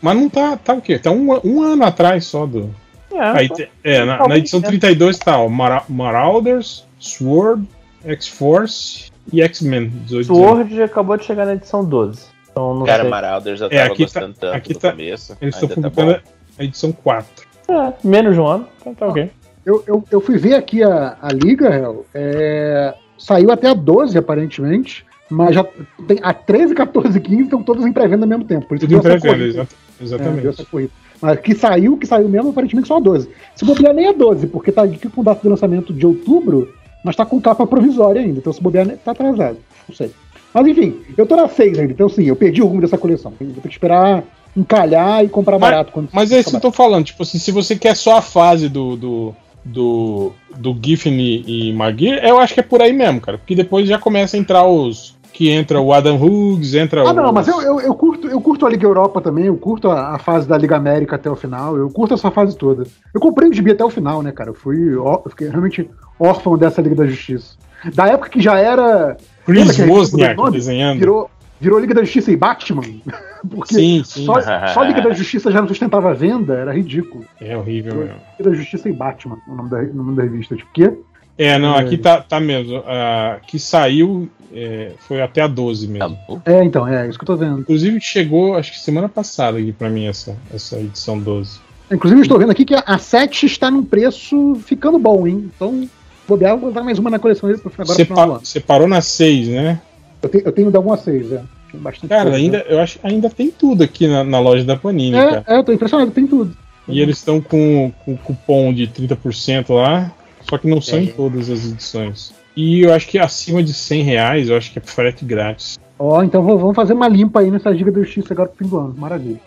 mas 0.01 0.15
não 0.15 0.29
tá, 0.29 0.57
tá 0.57 0.73
o 0.73 0.81
quê? 0.81 0.99
Tá 0.99 1.11
um, 1.11 1.27
um 1.43 1.61
ano 1.61 1.83
atrás 1.83 2.25
só 2.25 2.45
do. 2.45 2.73
É, 3.11 3.19
Aí, 3.19 3.49
é 3.83 4.05
na, 4.05 4.27
na, 4.27 4.37
edição 4.37 4.61
32 4.61 5.17
tá, 5.17 5.39
ó, 5.39 5.47
Mar 5.47 5.85
Marauders, 5.89 6.85
Sword, 6.99 7.67
X-Force 8.05 9.11
e 9.31 9.41
X-Men. 9.41 9.91
Sword 10.25 10.81
acabou 10.83 11.17
de 11.17 11.25
chegar 11.25 11.45
na 11.45 11.53
edição 11.53 11.83
12. 11.83 12.27
Então 12.51 12.75
não 12.75 12.85
Cara, 12.85 13.03
sei. 13.03 13.09
Marauders 13.09 13.61
eu 13.61 13.67
é, 13.67 13.69
tava 13.69 13.81
é, 13.81 13.85
aqui 13.85 13.97
tá- 13.97 14.03
gostando 14.03 14.33
tá, 14.33 14.39
tanto 14.39 14.55
aqui 14.55 14.73
tá, 14.73 14.91
começo. 14.91 15.37
Eles 15.41 15.55
estão 15.55 15.69
tá 15.69 15.75
publicando 15.75 16.13
tá 16.13 16.21
a 16.59 16.63
edição 16.63 16.91
4. 16.91 17.47
É, 17.69 17.93
menos 18.03 18.33
de 18.35 18.41
um 18.41 18.47
ano, 18.47 18.67
então 18.79 18.93
tá 18.93 19.07
ok. 19.07 19.31
Eu, 19.65 19.83
eu, 19.85 20.03
eu 20.09 20.21
fui 20.21 20.37
ver 20.37 20.55
aqui 20.55 20.81
a, 20.81 21.17
a 21.21 21.33
Liga, 21.33 21.69
Hel, 21.69 22.05
é, 22.13 22.93
saiu 23.17 23.51
até 23.51 23.69
a 23.69 23.73
12, 23.73 24.17
aparentemente, 24.17 25.05
mas 25.29 25.55
já 25.55 25.63
tem 26.07 26.19
a 26.21 26.33
13, 26.33 26.73
14 26.73 27.17
e 27.17 27.21
15 27.21 27.43
estão 27.43 27.63
todos 27.63 27.85
em 27.85 27.91
pré-venda 27.91 28.25
ao 28.25 28.29
mesmo 28.29 28.45
tempo. 28.45 28.65
Por 28.67 28.77
isso 28.77 28.87
Tudo 28.87 28.97
em 28.97 29.01
pré-venda, 29.01 29.67
exatamente. 30.01 30.47
É, 30.47 30.87
mas 31.21 31.39
que 31.39 31.55
saiu, 31.55 31.97
que 31.97 32.05
saiu 32.05 32.29
mesmo, 32.29 32.49
aparentemente 32.49 32.87
só 32.87 32.97
a 32.97 32.99
12. 32.99 33.29
Se 33.55 33.65
bobear 33.65 33.93
nem 33.93 34.07
a 34.07 34.13
12, 34.13 34.47
porque 34.47 34.71
tá 34.71 34.83
aqui 34.83 35.09
com 35.09 35.23
data 35.23 35.41
de 35.41 35.49
lançamento 35.49 35.93
de 35.93 36.05
outubro, 36.05 36.73
mas 37.03 37.15
tá 37.15 37.25
com 37.25 37.41
capa 37.41 37.65
provisória 37.65 38.21
ainda, 38.21 38.39
então 38.39 38.53
se 38.53 38.61
bobear 38.61 38.87
tá 39.03 39.11
atrasado. 39.11 39.57
Não 39.87 39.95
sei. 39.95 40.11
Mas 40.53 40.67
enfim, 40.67 40.97
eu 41.17 41.25
tô 41.25 41.35
na 41.35 41.47
6 41.47 41.79
ainda, 41.79 41.93
então 41.93 42.07
sim, 42.07 42.25
eu 42.25 42.35
perdi 42.35 42.61
o 42.61 42.67
rumo 42.67 42.81
dessa 42.81 42.97
coleção. 42.97 43.33
Vou 43.39 43.49
ter 43.55 43.61
que 43.61 43.67
esperar 43.67 44.23
encalhar 44.55 45.23
e 45.23 45.29
comprar 45.29 45.59
Mas- 45.59 45.69
barato. 45.69 45.91
Quando 45.91 46.09
Mas 46.11 46.31
é 46.31 46.39
isso 46.39 46.49
que 46.49 46.55
eu 46.55 46.61
tô 46.61 46.71
falando, 46.71 47.05
tipo 47.05 47.21
assim, 47.21 47.37
se 47.37 47.51
você 47.51 47.75
quer 47.75 47.95
só 47.95 48.17
a 48.17 48.21
fase 48.21 48.69
do. 48.69 48.95
do 48.95 49.35
do, 49.67 50.31
do 50.55 50.77
Giffen 50.81 51.19
e, 51.19 51.69
e 51.69 51.73
Magir, 51.73 52.23
eu 52.23 52.39
acho 52.39 52.53
que 52.53 52.61
é 52.61 52.63
por 52.63 52.81
aí 52.81 52.93
mesmo, 52.93 53.19
cara. 53.19 53.37
Porque 53.37 53.53
depois 53.53 53.85
já 53.85 53.99
começa 53.99 54.37
a 54.37 54.39
entrar 54.39 54.65
os. 54.65 55.16
Que 55.33 55.49
entra 55.49 55.79
o 55.79 55.93
Adam 55.93 56.15
Hughes, 56.15 56.73
entra 56.73 57.01
Ah, 57.01 57.11
o. 57.11 57.13
não, 57.13 57.31
mas 57.31 57.47
eu, 57.47 57.61
eu, 57.61 57.79
eu 57.79 57.93
curto, 57.93 58.27
eu 58.27 58.41
curto 58.41 58.65
a 58.65 58.69
Liga 58.69 58.85
Europa 58.87 59.21
também, 59.21 59.45
eu 59.45 59.55
curto 59.57 59.89
a, 59.91 60.15
a 60.15 60.19
fase 60.19 60.47
da 60.47 60.57
Liga 60.57 60.75
América 60.75 61.15
até 61.15 61.29
o 61.29 61.35
final, 61.35 61.77
eu 61.77 61.89
curto 61.91 62.13
essa 62.15 62.31
fase 62.31 62.57
toda. 62.57 62.83
Eu 63.13 63.19
comprei 63.21 63.47
o 63.49 63.53
gibi 63.53 63.71
até 63.71 63.83
o 63.85 63.89
final, 63.89 64.23
né, 64.23 64.31
cara? 64.31 64.49
Eu 64.49 64.55
fui. 64.55 64.95
ó- 64.95 65.21
Eu 65.25 65.29
fiquei 65.29 65.47
realmente 65.47 65.87
órfão 66.19 66.57
dessa 66.57 66.81
Liga 66.81 66.95
da 66.95 67.05
Justiça. 67.05 67.55
Da 67.93 68.07
época 68.07 68.29
que 68.29 68.41
já 68.41 68.57
era. 68.57 69.15
Chris 69.45 69.75
gente 69.75 69.89
Wozniak 69.89 70.51
desenhando. 70.51 70.97
Virou, 70.97 71.29
virou 71.61 71.79
Liga 71.79 71.93
da 71.93 72.01
Justiça 72.03 72.31
e 72.31 72.35
Batman. 72.35 72.81
Porque 73.47 73.75
Sim, 73.75 74.01
sim. 74.03 74.25
Só, 74.25 74.41
só 74.73 74.83
Liga 74.83 75.01
da 75.01 75.11
Justiça 75.11 75.51
já 75.51 75.61
não 75.61 75.67
sustentava 75.67 76.09
a 76.09 76.13
venda, 76.13 76.55
era 76.55 76.73
ridículo. 76.73 77.23
É 77.39 77.55
horrível 77.55 77.93
mesmo. 77.95 78.15
Liga 78.39 78.49
da 78.49 78.55
Justiça 78.55 78.89
e 78.89 78.93
Batman, 78.93 79.37
o 79.47 79.53
nome 79.53 79.69
da, 79.69 79.77
o 79.77 79.93
nome 79.93 80.15
da 80.15 80.23
revista. 80.23 80.55
Tipo, 80.55 80.71
quê? 80.73 80.91
É, 81.37 81.59
não, 81.59 81.75
É. 81.75 81.81
aqui 81.81 81.99
tá, 81.99 82.19
tá 82.19 82.39
mesmo. 82.39 82.77
A 82.87 83.37
que 83.45 83.59
saiu 83.59 84.27
é, 84.57 84.91
foi 85.07 85.21
até 85.21 85.41
a 85.41 85.47
12 85.47 85.87
mesmo. 85.87 86.05
Acabou. 86.05 86.41
É, 86.45 86.63
então, 86.63 86.87
é 86.87 87.07
isso 87.07 87.17
que 87.17 87.23
eu 87.23 87.27
tô 87.27 87.35
vendo. 87.37 87.59
Inclusive 87.59 87.99
chegou, 88.01 88.55
acho 88.55 88.71
que 88.71 88.79
semana 88.79 89.07
passada 89.07 89.57
aqui 89.57 89.71
pra 89.71 89.89
mim 89.89 90.05
essa, 90.05 90.35
essa 90.53 90.79
edição 90.79 91.17
12. 91.19 91.59
Inclusive, 91.91 92.19
eu 92.19 92.23
estou 92.23 92.39
vendo 92.39 92.51
aqui 92.51 92.65
que 92.65 92.75
a, 92.75 92.83
a 92.85 92.97
7 92.97 93.45
está 93.45 93.69
num 93.71 93.83
preço 93.83 94.55
ficando 94.65 94.97
bom, 94.99 95.25
hein? 95.27 95.49
Então, 95.55 95.87
bobear, 96.27 96.57
vou 96.57 96.69
botar 96.69 96.83
mais 96.83 96.99
uma 96.99 97.09
na 97.09 97.19
coleção 97.19 97.47
dele 97.47 97.61
pra 97.61 97.71
agora 97.77 98.39
Você 98.43 98.59
pa- 98.59 98.67
parou 98.73 98.87
na 98.87 98.99
6, 98.99 99.47
né? 99.47 99.79
Eu 100.21 100.27
tenho, 100.29 100.43
eu 100.45 100.51
tenho 100.51 100.71
da 100.71 100.79
1 100.79 100.93
a 100.93 100.97
6, 100.97 101.31
é. 101.31 101.43
Tem 101.71 101.79
bastante 101.81 102.09
Cara, 102.09 102.23
coisa, 102.23 102.37
ainda, 102.37 102.57
eu 102.67 102.79
acho 102.79 102.99
ainda 103.03 103.29
tem 103.29 103.51
tudo 103.51 103.83
aqui 103.83 104.07
na, 104.07 104.23
na 104.23 104.39
loja 104.39 104.63
da 104.63 104.75
Panini, 104.75 105.11
né? 105.11 105.25
cara. 105.25 105.43
É, 105.47 105.55
é, 105.55 105.57
eu 105.59 105.63
tô 105.63 105.71
impressionado, 105.71 106.11
tem 106.11 106.25
tudo. 106.27 106.55
E 106.87 107.01
eles 107.01 107.17
estão 107.17 107.39
com, 107.41 107.91
com 108.05 108.15
cupom 108.17 108.73
de 108.73 108.87
30% 108.87 109.73
lá, 109.73 110.11
só 110.49 110.57
que 110.57 110.67
não 110.67 110.79
são 110.81 110.99
É. 110.99 111.03
em 111.03 111.07
todas 111.07 111.49
as 111.49 111.65
edições. 111.65 112.33
E 112.57 112.81
eu 112.81 112.91
acho 112.91 113.07
que 113.07 113.19
acima 113.19 113.61
de 113.61 113.71
100 113.71 114.01
reais, 114.01 114.49
eu 114.49 114.57
acho 114.57 114.73
que 114.73 114.79
é 114.79 114.81
frete 114.81 115.23
grátis. 115.23 115.77
Ó, 115.99 116.23
então 116.23 116.41
vou- 116.41 116.57
vamos 116.57 116.75
fazer 116.75 116.93
uma 116.93 117.07
limpa 117.07 117.39
aí 117.41 117.51
nessa 117.51 117.69
Liga 117.69 117.91
da 117.91 118.01
Justiça 118.01 118.33
agora 118.33 118.49
pro 118.49 118.57
fim 118.57 118.67
do 118.67 118.79
ano. 118.79 118.95
Maravilha. 118.97 119.39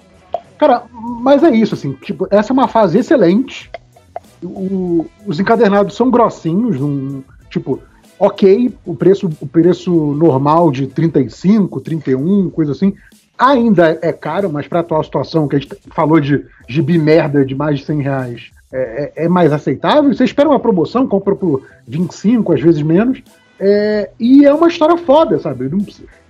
Cara, 0.57 0.85
mas 0.93 1.43
é 1.43 1.51
isso, 1.51 1.75
assim, 1.75 1.93
tipo, 1.95 2.29
essa 2.31 2.53
é 2.53 2.55
uma 2.55 2.69
fase 2.69 2.99
excelente. 2.99 3.69
O- 4.41 5.07
os 5.27 5.41
encadernados 5.41 5.97
são 5.97 6.09
grossinhos, 6.09 6.81
um, 6.81 7.21
tipo, 7.51 7.81
ok, 8.17 8.73
o 8.87 8.95
preço, 8.95 9.29
o 9.41 9.47
preço 9.47 9.91
normal 10.15 10.71
de 10.71 10.87
35, 10.87 11.81
31, 11.81 12.49
coisa 12.49 12.71
assim, 12.71 12.95
ainda 13.37 13.99
é 14.03 14.13
caro, 14.13 14.53
mas 14.53 14.69
para 14.69 14.79
a 14.79 14.83
atual 14.83 15.03
situação 15.03 15.49
que 15.49 15.57
a 15.57 15.59
gente 15.59 15.75
falou 15.91 16.21
de 16.21 16.45
gibi 16.69 16.97
merda 16.97 17.45
de 17.45 17.57
mais 17.57 17.81
de 17.81 17.87
100 17.87 18.03
reais, 18.03 18.51
é, 18.73 19.13
é- 19.17 19.25
é 19.25 19.29
mais 19.29 19.53
aceitável. 19.53 20.13
Você 20.13 20.25
espera 20.25 20.49
uma 20.49 20.61
promoção, 20.61 21.07
compra 21.07 21.35
por 21.35 21.63
25, 21.87 22.53
às 22.53 22.61
vezes 22.61 22.83
menos, 22.83 23.23
é, 23.59 24.11
e 24.19 24.45
é 24.45 24.55
uma 24.55 24.69
história 24.69 24.97
foda, 24.97 25.39
sabe? 25.39 25.71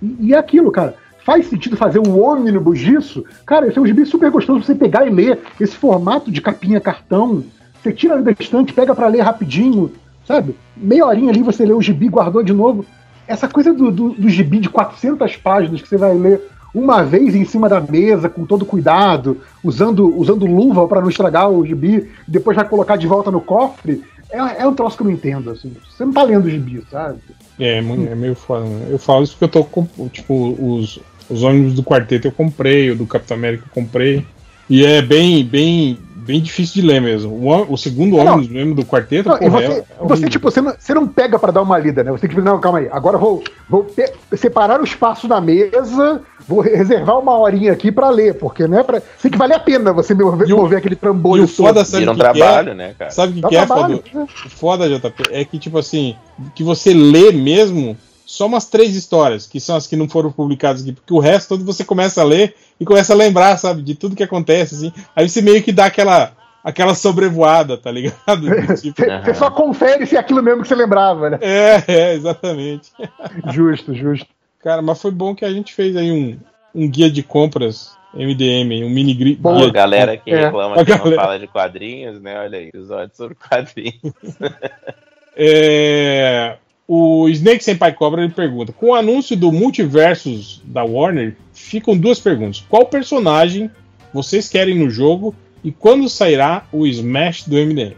E, 0.01 0.15
e 0.27 0.33
é 0.33 0.37
aquilo, 0.37 0.71
cara. 0.71 0.95
Faz 1.23 1.47
sentido 1.47 1.77
fazer 1.77 1.99
um 1.99 2.19
ônibus 2.19 2.79
disso? 2.79 3.23
Cara, 3.45 3.67
esse 3.67 3.77
é 3.77 3.81
um 3.81 3.85
gibi 3.85 4.05
super 4.05 4.31
gostoso 4.31 4.63
você 4.63 4.73
pegar 4.73 5.05
e 5.05 5.09
ler. 5.11 5.39
Esse 5.59 5.75
formato 5.75 6.31
de 6.31 6.41
capinha 6.41 6.81
cartão. 6.81 7.43
Você 7.81 7.93
tira 7.93 8.21
da 8.21 8.31
estante, 8.31 8.73
pega 8.73 8.93
pra 8.95 9.07
ler 9.07 9.21
rapidinho, 9.21 9.91
sabe? 10.27 10.55
Meia 10.75 11.05
horinha 11.05 11.29
ali 11.29 11.43
você 11.43 11.63
lê 11.63 11.73
o 11.73 11.81
gibi, 11.81 12.07
guardou 12.09 12.43
de 12.43 12.53
novo. 12.53 12.85
Essa 13.27 13.47
coisa 13.47 13.71
do, 13.71 13.91
do, 13.91 14.09
do 14.09 14.29
gibi 14.29 14.59
de 14.59 14.69
400 14.69 15.37
páginas 15.37 15.81
que 15.81 15.87
você 15.87 15.97
vai 15.97 16.13
ler 16.15 16.41
uma 16.73 17.03
vez 17.03 17.35
em 17.35 17.45
cima 17.45 17.67
da 17.67 17.81
mesa, 17.81 18.29
com 18.29 18.45
todo 18.45 18.65
cuidado, 18.65 19.41
usando, 19.63 20.17
usando 20.17 20.45
luva 20.45 20.87
pra 20.87 21.01
não 21.01 21.09
estragar 21.09 21.49
o 21.49 21.65
gibi, 21.65 22.09
depois 22.27 22.55
vai 22.55 22.67
colocar 22.67 22.95
de 22.95 23.07
volta 23.07 23.29
no 23.29 23.41
cofre, 23.41 24.03
é, 24.31 24.61
é 24.61 24.67
um 24.67 24.73
troço 24.73 24.95
que 24.95 25.03
eu 25.03 25.07
não 25.07 25.13
entendo, 25.13 25.49
assim. 25.51 25.73
Você 25.89 26.05
não 26.05 26.13
tá 26.13 26.23
lendo 26.23 26.45
o 26.45 26.49
gibi, 26.49 26.81
sabe? 26.89 27.19
É, 27.59 27.75
é 27.75 27.77
é 27.77 28.15
meio 28.15 28.33
foda. 28.35 28.63
né? 28.65 28.87
Eu 28.89 28.97
falo 28.97 29.23
isso 29.23 29.33
porque 29.33 29.45
eu 29.45 29.49
tô 29.49 29.63
com, 29.65 29.85
tipo, 30.07 30.55
os, 30.57 30.99
os 31.29 31.43
ônibus 31.43 31.73
do 31.73 31.83
quarteto 31.83 32.27
eu 32.27 32.31
comprei, 32.31 32.91
o 32.91 32.95
do 32.95 33.05
Capitão 33.05 33.35
América 33.35 33.65
eu 33.67 33.83
comprei. 33.83 34.25
E 34.69 34.85
é 34.85 35.01
bem, 35.01 35.43
bem, 35.43 35.97
bem 36.21 36.41
difícil 36.41 36.81
de 36.81 36.87
ler 36.87 37.01
mesmo. 37.01 37.33
O, 37.33 37.73
o 37.73 37.77
segundo 37.77 38.17
Não. 38.17 38.33
ônibus 38.33 38.47
mesmo 38.49 38.75
do 38.75 38.85
quarteto, 38.85 39.29
Não, 39.29 39.35
e 39.35 39.39
porra, 39.39 39.51
você, 39.61 39.67
é- 39.73 39.77
é 39.79 39.83
você, 40.07 40.29
tipo, 40.29 40.49
você 40.51 40.61
não, 40.61 40.73
você 40.77 40.93
não 40.93 41.07
pega 41.07 41.37
pra 41.39 41.51
dar 41.51 41.61
uma 41.61 41.77
lida, 41.77 42.03
né? 42.03 42.11
Você 42.11 42.27
tem 42.27 42.35
que 42.35 42.41
não, 42.41 42.59
calma 42.59 42.79
aí. 42.79 42.87
Agora 42.91 43.15
eu 43.17 43.19
vou, 43.19 43.43
vou 43.69 43.87
separar 44.35 44.79
o 44.79 44.83
espaço 44.83 45.27
na 45.27 45.41
mesa, 45.41 46.21
vou 46.47 46.61
reservar 46.61 47.19
uma 47.19 47.37
horinha 47.37 47.71
aqui 47.71 47.91
pra 47.91 48.09
ler, 48.09 48.35
porque 48.35 48.67
né, 48.67 48.83
pra, 48.83 49.01
tem 49.21 49.31
que 49.31 49.37
valer 49.37 49.55
a 49.55 49.59
pena 49.59 49.91
você 49.93 50.13
mover, 50.13 50.47
E 50.47 50.53
o- 50.53 50.57
mover 50.57 50.77
aquele 50.77 50.95
E 50.95 50.97
trambolho 50.97 51.43
o 51.43 51.47
foda, 51.47 51.83
sabe 51.83 51.99
Vira 52.05 52.11
o 52.11 52.13
um 52.13 52.17
que 52.17 52.23
que 52.23 52.37
trabalho, 52.39 52.73
né, 52.73 52.95
cara? 52.97 53.09
é? 53.09 53.13
Sabe 53.13 53.31
o 53.31 53.35
que, 53.41 53.47
que 53.49 53.55
é, 53.55 53.65
trabalho, 53.65 53.97
foda? 54.03 54.19
né? 54.19 54.27
O 54.45 54.49
foda, 54.49 54.89
JP, 54.89 55.23
é 55.31 55.43
que, 55.45 55.57
tipo 55.59 55.77
assim, 55.77 56.15
que 56.55 56.63
você 56.63 56.93
lê 56.93 57.31
mesmo 57.31 57.97
só 58.31 58.45
umas 58.45 58.65
três 58.65 58.95
histórias, 58.95 59.45
que 59.45 59.59
são 59.59 59.75
as 59.75 59.85
que 59.87 59.95
não 59.97 60.07
foram 60.07 60.31
publicadas 60.31 60.81
aqui, 60.81 60.93
porque 60.93 61.13
o 61.13 61.19
resto 61.19 61.49
todo 61.49 61.65
você 61.65 61.83
começa 61.83 62.21
a 62.21 62.23
ler 62.23 62.55
e 62.79 62.85
começa 62.85 63.11
a 63.11 63.15
lembrar, 63.15 63.57
sabe, 63.57 63.81
de 63.81 63.93
tudo 63.93 64.15
que 64.15 64.23
acontece, 64.23 64.75
assim. 64.75 64.93
Aí 65.15 65.27
você 65.27 65.41
meio 65.41 65.61
que 65.61 65.71
dá 65.71 65.85
aquela, 65.87 66.31
aquela 66.63 66.95
sobrevoada, 66.95 67.77
tá 67.77 67.91
ligado? 67.91 68.15
Tipo, 68.81 69.01
Você, 69.03 69.19
você 69.19 69.33
só 69.33 69.51
confere 69.51 70.05
se 70.05 70.15
é 70.15 70.19
aquilo 70.19 70.41
mesmo 70.41 70.61
que 70.61 70.67
você 70.69 70.75
lembrava, 70.75 71.31
né? 71.31 71.39
é, 71.41 71.83
é, 71.87 72.13
exatamente. 72.13 72.89
Justo, 73.51 73.93
justo. 73.93 74.27
Cara, 74.63 74.81
mas 74.81 75.01
foi 75.01 75.11
bom 75.11 75.35
que 75.35 75.43
a 75.43 75.51
gente 75.51 75.73
fez 75.73 75.97
aí 75.97 76.11
um, 76.11 76.39
um 76.73 76.89
guia 76.89 77.09
de 77.11 77.23
compras 77.23 77.97
MDM, 78.13 78.83
um 78.85 78.89
mini 78.89 79.13
guia 79.13 79.37
A 79.43 79.65
de 79.65 79.71
galera 79.71 80.15
que 80.15 80.31
É. 80.31 80.45
reclama 80.45 80.79
A 80.79 80.85
que 80.85 80.91
não 80.91 81.15
fala 81.15 81.37
de 81.39 81.47
quadrinhos, 81.47 82.21
né? 82.21 82.39
Olha 82.39 82.59
aí, 82.59 82.67
episódio 82.69 83.13
sobre 83.15 83.35
quadrinhos. 83.35 84.13
É, 85.33 86.57
o 86.93 87.29
Snake 87.29 87.63
Senpai 87.63 87.93
Cobra 87.93 88.23
ele 88.23 88.33
pergunta: 88.33 88.71
com 88.73 88.87
o 88.87 88.95
anúncio 88.95 89.35
do 89.37 89.51
multiversos 89.51 90.61
da 90.65 90.83
Warner, 90.83 91.35
ficam 91.53 91.97
duas 91.97 92.19
perguntas. 92.19 92.63
Qual 92.69 92.85
personagem 92.85 93.69
vocês 94.13 94.49
querem 94.49 94.77
no 94.77 94.89
jogo 94.89 95.33
e 95.63 95.71
quando 95.71 96.09
sairá 96.09 96.63
o 96.71 96.85
Smash 96.87 97.43
do 97.47 97.55
MDM? 97.55 97.95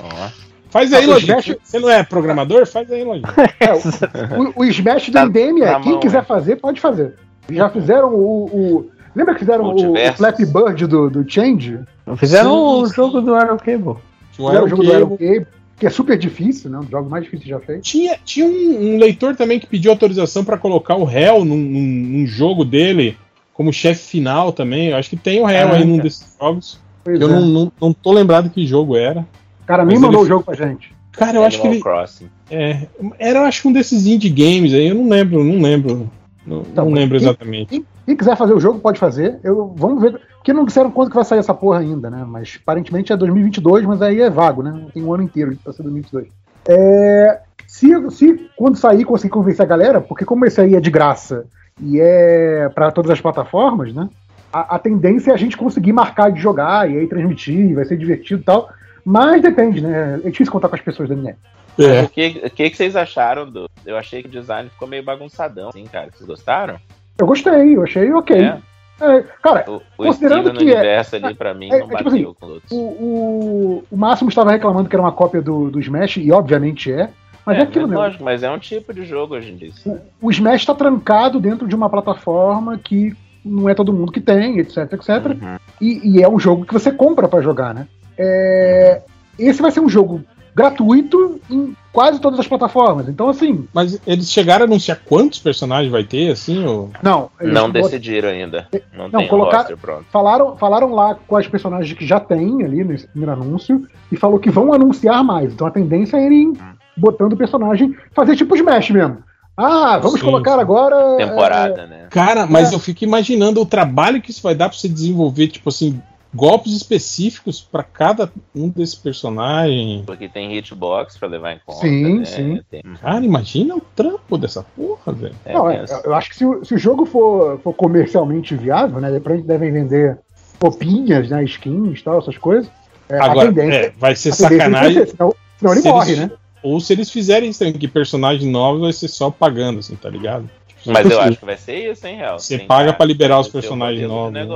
Ó. 0.00 0.28
Faz 0.70 0.92
aí, 0.92 1.04
Ah, 1.04 1.08
Lojinha. 1.08 1.38
Smash- 1.38 1.58
Você 1.62 1.78
não 1.78 1.90
é 1.90 2.02
programador? 2.02 2.66
Faz 2.66 2.90
aí, 2.90 3.04
Lojinha. 3.04 3.28
É, 3.60 3.72
o, 4.38 4.60
o 4.60 4.64
Smash 4.64 5.06
do 5.08 5.12
Tá 5.12 5.26
MDM 5.26 5.60
é 5.62 5.70
na 5.72 5.80
quem 5.80 5.92
mão, 5.92 6.00
quiser 6.00 6.18
é. 6.18 6.22
fazer, 6.22 6.56
pode 6.56 6.80
fazer. 6.80 7.14
Já 7.50 7.68
fizeram 7.68 8.14
o. 8.14 8.44
o- 8.46 8.90
lembra 9.14 9.34
que 9.34 9.40
fizeram 9.40 9.64
o, 9.64 9.92
o. 9.92 10.12
Flappy 10.16 10.46
Bird 10.46 10.86
do, 10.86 11.10
do 11.10 11.30
Change? 11.30 11.78
Fizeram 12.16 12.50
Sim, 12.50 12.82
o 12.82 12.86
jogo 12.86 13.20
do 13.20 13.34
Arrow 13.34 13.58
Cable. 13.58 13.96
O 14.38 14.52
jogo 14.68 14.82
do 14.82 14.90
Aero 14.92 14.92
Aero 14.92 15.08
Cable, 15.18 15.46
que 15.82 15.86
é 15.88 15.90
super 15.90 16.16
difícil, 16.16 16.70
né? 16.70 16.78
Um 16.78 16.82
dos 16.82 16.90
jogos 16.90 17.10
mais 17.10 17.24
difíceis 17.24 17.48
já 17.50 17.58
fez. 17.58 17.80
Tinha, 17.82 18.16
tinha 18.24 18.46
um, 18.46 18.94
um 18.94 18.98
leitor 18.98 19.34
também 19.34 19.58
que 19.58 19.66
pediu 19.66 19.90
autorização 19.90 20.44
para 20.44 20.56
colocar 20.56 20.94
o 20.94 21.02
réu 21.02 21.44
num, 21.44 21.56
num- 21.56 21.80
num 22.20 22.24
jogo 22.24 22.64
dele 22.64 23.16
como 23.52 23.72
chefe 23.72 24.08
final 24.08 24.52
também. 24.52 24.90
Eu 24.90 24.96
acho 24.96 25.10
que 25.10 25.16
tem 25.16 25.40
o 25.40 25.44
réu 25.44 25.66
Ah, 25.66 25.72
aí 25.74 25.84
num 25.84 25.96
cara. 25.96 26.02
desses 26.04 26.36
jogos. 26.40 26.78
Pois 27.02 27.20
Eu 27.20 27.28
é. 27.28 27.32
não, 27.32 27.46
não, 27.48 27.72
não 27.80 27.92
tô 27.92 28.12
lembrado 28.12 28.48
que 28.48 28.64
jogo 28.64 28.96
era. 28.96 29.26
O 29.62 29.66
cara 29.66 29.84
nem 29.84 29.98
mandou 29.98 30.20
ele- 30.20 30.26
o 30.26 30.28
jogo 30.28 30.44
pra 30.44 30.54
gente. 30.54 30.94
Cara, 31.10 31.36
eu 31.38 31.42
acho 31.44 31.60
que 31.60 31.66
ele. 31.66 31.80
Crossing. 31.80 32.28
É, 32.48 32.86
era, 33.18 33.40
eu 33.40 33.44
acho 33.44 33.62
que 33.62 33.66
um 33.68 33.72
desses 33.72 34.06
indie 34.06 34.30
games 34.30 34.72
aí, 34.72 34.86
eu 34.86 34.94
não 34.94 35.08
lembro, 35.08 35.42
não 35.42 35.60
lembro. 35.60 36.08
Não, 36.46 36.62
Tá, 36.62 36.82
não 36.84 36.90
mas 36.92 37.00
lembro 37.00 37.18
quem- 37.18 37.26
exatamente. 37.28 37.66
Quem, 37.70 37.84
quem 38.04 38.16
quiser 38.16 38.36
fazer 38.36 38.52
o 38.52 38.60
jogo 38.60 38.80
pode 38.80 38.98
fazer. 38.98 39.38
Eu, 39.42 39.72
vamos 39.76 40.02
ver. 40.02 40.20
Porque 40.36 40.52
não 40.52 40.64
disseram 40.64 40.90
quando 40.90 41.10
que 41.10 41.14
vai 41.14 41.24
sair 41.24 41.38
essa 41.38 41.54
porra 41.54 41.78
ainda, 41.78 42.10
né? 42.10 42.24
Mas 42.26 42.58
aparentemente 42.60 43.12
é 43.12 43.16
2022, 43.16 43.84
mas 43.84 44.02
aí 44.02 44.20
é 44.20 44.28
vago, 44.28 44.62
né? 44.62 44.86
Tem 44.92 45.02
um 45.02 45.12
ano 45.12 45.22
inteiro 45.22 45.56
pra 45.62 45.72
ser 45.72 45.82
2022. 45.82 46.28
É, 46.68 47.40
se, 47.66 47.88
se 48.10 48.50
quando 48.56 48.76
sair 48.76 49.04
conseguir 49.04 49.32
convencer 49.32 49.64
a 49.64 49.68
galera, 49.68 50.00
porque 50.00 50.24
como 50.24 50.44
esse 50.44 50.60
aí 50.60 50.74
é 50.74 50.80
de 50.80 50.90
graça 50.90 51.46
e 51.80 52.00
é 52.00 52.68
pra 52.68 52.90
todas 52.90 53.10
as 53.10 53.20
plataformas, 53.20 53.94
né? 53.94 54.08
A, 54.52 54.76
a 54.76 54.78
tendência 54.78 55.30
é 55.30 55.34
a 55.34 55.38
gente 55.38 55.56
conseguir 55.56 55.92
marcar 55.92 56.30
de 56.30 56.40
jogar 56.40 56.90
e 56.90 56.98
aí 56.98 57.06
transmitir, 57.06 57.74
vai 57.74 57.84
ser 57.84 57.96
divertido 57.96 58.42
e 58.42 58.44
tal. 58.44 58.68
Mas 59.04 59.42
depende, 59.42 59.80
né? 59.80 60.20
É 60.24 60.30
difícil 60.30 60.52
contar 60.52 60.68
com 60.68 60.76
as 60.76 60.82
pessoas 60.82 61.08
da 61.08 61.16
minha. 61.16 61.36
É. 61.78 62.02
O 62.02 62.08
que, 62.08 62.42
o 62.44 62.50
que 62.50 62.70
que 62.70 62.76
vocês 62.76 62.94
acharam 62.94 63.50
do. 63.50 63.68
Eu 63.86 63.96
achei 63.96 64.22
que 64.22 64.28
o 64.28 64.30
design 64.30 64.68
ficou 64.68 64.86
meio 64.86 65.02
bagunçadão, 65.02 65.70
assim, 65.70 65.84
cara. 65.84 66.10
Vocês 66.12 66.26
gostaram? 66.26 66.78
Eu 67.18 67.26
gostei, 67.26 67.76
eu 67.76 67.82
achei 67.82 68.12
ok. 68.12 68.36
É. 68.36 68.58
É, 69.00 69.24
cara, 69.42 69.64
O, 69.68 69.76
o 69.76 69.82
Considerando 69.96 70.52
que 70.52 70.70
é- 70.70 70.74
universo 70.74 71.16
ali, 71.16 71.34
pra 71.34 71.52
mim, 71.52 71.68
é- 71.72 71.80
não 71.80 71.90
é 71.90 71.96
tipo 71.96 72.08
assim, 72.08 72.22
com 72.22 72.46
outros. 72.46 72.70
O, 72.70 72.76
o, 72.76 73.84
o 73.90 73.96
Máximo 73.96 74.28
estava 74.28 74.52
reclamando 74.52 74.88
que 74.88 74.94
era 74.94 75.02
uma 75.02 75.10
cópia 75.10 75.42
do, 75.42 75.70
do 75.70 75.80
Smash, 75.80 76.18
e 76.18 76.30
obviamente 76.30 76.92
é. 76.92 77.10
Mas 77.44 77.58
é, 77.58 77.62
aquilo 77.62 77.88
mas 77.88 77.90
mesmo. 77.90 78.04
lógico, 78.04 78.24
mas 78.24 78.42
é 78.44 78.50
um 78.50 78.58
tipo 78.58 78.94
de 78.94 79.04
jogo 79.04 79.34
hoje 79.34 79.50
em 79.50 79.56
dia. 79.56 79.72
O 80.20 80.30
Smash 80.30 80.60
está 80.60 80.74
trancado 80.74 81.40
dentro 81.40 81.66
de 81.66 81.74
uma 81.74 81.90
plataforma 81.90 82.78
que 82.78 83.12
não 83.44 83.68
é 83.68 83.74
todo 83.74 83.92
mundo 83.92 84.12
que 84.12 84.20
tem, 84.20 84.58
etc, 84.60 84.92
etc. 84.92 85.08
Uhum. 85.26 85.56
E, 85.80 86.18
e 86.18 86.22
é 86.22 86.28
um 86.28 86.38
jogo 86.38 86.64
que 86.64 86.72
você 86.72 86.92
compra 86.92 87.26
para 87.26 87.42
jogar, 87.42 87.74
né? 87.74 87.88
É, 88.16 89.02
esse 89.36 89.60
vai 89.60 89.72
ser 89.72 89.80
um 89.80 89.88
jogo 89.88 90.22
gratuito 90.54 91.40
em 91.50 91.74
quase 91.92 92.20
todas 92.20 92.38
as 92.38 92.46
plataformas. 92.46 93.08
Então, 93.08 93.28
assim. 93.28 93.66
Mas 93.72 94.00
eles 94.06 94.30
chegaram 94.30 94.64
a 94.64 94.68
anunciar 94.68 95.00
quantos 95.04 95.38
personagens 95.38 95.90
vai 95.90 96.04
ter, 96.04 96.30
assim? 96.30 96.64
Ou... 96.64 96.90
Não. 97.02 97.30
Não 97.40 97.70
decidiram 97.70 98.28
ainda. 98.28 98.68
Não, 98.92 99.08
não 99.08 99.20
tem 99.20 99.28
colocar, 99.28 99.70
um 99.72 99.76
pronto. 99.76 100.04
Falaram, 100.10 100.56
falaram 100.56 100.92
lá 100.94 101.14
quais 101.26 101.46
personagens 101.46 101.96
que 101.96 102.06
já 102.06 102.20
tem 102.20 102.62
ali 102.62 102.84
nesse 102.84 103.06
primeiro 103.06 103.32
anúncio 103.32 103.86
e 104.10 104.16
falou 104.16 104.38
que 104.38 104.50
vão 104.50 104.72
anunciar 104.72 105.22
mais. 105.22 105.52
Então 105.52 105.66
a 105.66 105.70
tendência 105.70 106.16
é 106.16 106.26
irem 106.26 106.54
botando 106.96 107.32
o 107.32 107.36
personagem, 107.36 107.96
fazer 108.14 108.36
tipo 108.36 108.54
Smash 108.54 108.90
mesmo. 108.90 109.18
Ah, 109.56 109.98
vamos 109.98 110.20
sim, 110.20 110.26
colocar 110.26 110.54
sim. 110.54 110.60
agora. 110.60 111.16
Temporada, 111.16 111.82
é... 111.82 111.86
né? 111.86 112.06
Cara, 112.10 112.46
mas 112.46 112.72
é. 112.72 112.74
eu 112.74 112.78
fico 112.78 113.04
imaginando 113.04 113.60
o 113.60 113.66
trabalho 113.66 114.20
que 114.20 114.30
isso 114.30 114.42
vai 114.42 114.54
dar 114.54 114.68
pra 114.68 114.78
você 114.78 114.88
desenvolver, 114.88 115.48
tipo 115.48 115.68
assim, 115.68 116.00
golpes 116.34 116.72
específicos 116.72 117.60
para 117.60 117.82
cada 117.82 118.32
um 118.54 118.68
desses 118.68 118.94
personagens. 118.94 120.04
Porque 120.06 120.28
tem 120.28 120.56
hitbox 120.56 121.16
para 121.16 121.28
levar 121.28 121.52
em 121.52 121.60
conta. 121.64 121.80
Sim, 121.80 122.18
né? 122.18 122.24
sim. 122.24 122.60
Tem... 122.70 122.82
Cara, 123.00 123.24
imagina 123.24 123.76
o 123.76 123.80
trampo 123.80 124.38
dessa 124.38 124.62
porra, 124.62 125.12
velho. 125.12 125.34
É, 125.44 125.52
Não, 125.52 125.70
é, 125.70 125.84
eu 126.04 126.14
acho 126.14 126.30
que 126.30 126.36
se 126.36 126.44
o, 126.44 126.64
se 126.64 126.74
o 126.74 126.78
jogo 126.78 127.04
for, 127.04 127.60
for, 127.60 127.74
comercialmente 127.74 128.56
viável, 128.56 129.00
né? 129.00 129.10
Depois 129.10 129.44
devem 129.44 129.72
vender 129.72 130.18
roupinhas, 130.62 131.28
né? 131.28 131.44
Skins 131.44 132.00
e 132.00 132.02
tal, 132.02 132.18
essas 132.18 132.38
coisas. 132.38 132.70
É, 133.08 133.18
Agora, 133.18 133.52
é, 133.62 133.90
vai 133.90 134.16
ser 134.16 134.32
sacanagem. 134.32 135.04
Ser, 135.04 135.08
senão, 135.08 135.34
senão 135.58 135.72
ele 135.74 135.82
morre, 135.82 136.12
eles, 136.12 136.24
né? 136.24 136.30
Ou 136.62 136.80
se 136.80 136.92
eles 136.92 137.10
fizerem 137.10 137.50
isso, 137.50 137.72
que 137.72 137.88
personagem 137.88 138.48
novo 138.48 138.80
vai 138.80 138.92
ser 138.92 139.08
só 139.08 139.30
pagando, 139.30 139.80
assim, 139.80 139.96
tá 139.96 140.08
ligado? 140.08 140.48
Mas 140.86 141.08
eu 141.10 141.20
acho 141.20 141.38
que 141.38 141.44
vai 141.44 141.56
ser 141.56 141.92
isso, 141.92 142.06
hein, 142.06 142.16
Real? 142.16 142.38
Você 142.38 142.58
paga 142.58 142.92
para 142.92 143.06
liberar 143.06 143.38
os 143.38 143.48
personagens 143.48 144.06
novos. 144.08 144.32
Né? 144.32 144.46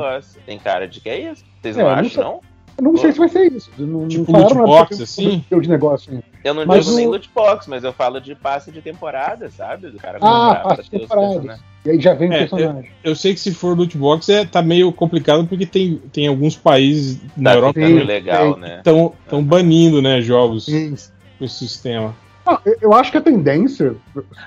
Tem 0.45 0.59
cara 0.59 0.89
de 0.89 1.01
que 1.01 1.09
é 1.09 1.31
isso. 1.31 1.45
Vocês 1.67 1.79
é, 1.79 1.83
não 1.83 1.91
acham, 1.91 2.25
não? 2.25 2.41
Eu 2.79 2.85
não 2.85 2.93
Pô. 2.93 2.99
sei 2.99 3.13
se 3.13 3.19
vai 3.19 3.29
ser 3.29 3.53
isso. 3.53 3.71
Não, 3.79 4.07
tipo 4.07 4.31
não 4.31 4.41
loot 4.41 4.55
box, 4.55 5.03
assim? 5.03 5.45
De 5.51 5.69
negócio, 5.69 6.13
assim. 6.13 6.23
Eu 6.45 6.53
não 6.53 6.67
mas 6.67 6.85
digo 6.85 6.95
o... 6.95 6.99
nem 6.99 7.07
loot 7.09 7.31
box, 7.35 7.69
mas 7.69 7.83
eu 7.83 7.93
falo 7.93 8.21
de 8.21 8.35
passe 8.35 8.71
de 8.71 8.83
temporada, 8.83 9.49
sabe? 9.49 9.89
Do 9.89 9.99
cara 9.99 10.19
ah, 10.21 10.57
passe 10.57 10.83
de 10.83 10.91
temporada. 10.91 11.59
E 11.87 11.91
aí 11.91 12.01
já 12.01 12.13
vem 12.13 12.31
é, 12.31 12.37
o 12.37 12.39
personagem. 12.41 12.91
Eu, 13.03 13.13
eu, 13.13 13.17
sei 13.17 13.33
que 13.33 13.41
se 13.41 13.55
for 13.55 13.77
loot 13.77 13.97
box 13.97 14.29
é, 14.29 14.45
tá 14.45 14.61
meio 14.61 14.93
complicado 14.93 15.47
porque 15.47 15.65
tem, 15.65 15.97
tem 16.13 16.27
alguns 16.27 16.55
países 16.55 17.19
na 17.37 17.51
tá 17.51 17.57
Europa 17.57 17.81
que 17.81 17.87
legal, 17.87 18.57
né? 18.59 18.79
estão 18.79 19.15
uhum. 19.33 19.43
banindo 19.43 20.03
né, 20.03 20.21
jogos 20.21 20.67
com 20.67 21.45
esse 21.45 21.55
sistema. 21.55 22.15
Ah, 22.45 22.61
eu 22.81 22.93
acho 22.93 23.11
que 23.11 23.19
a 23.19 23.23
tendência, 23.23 23.97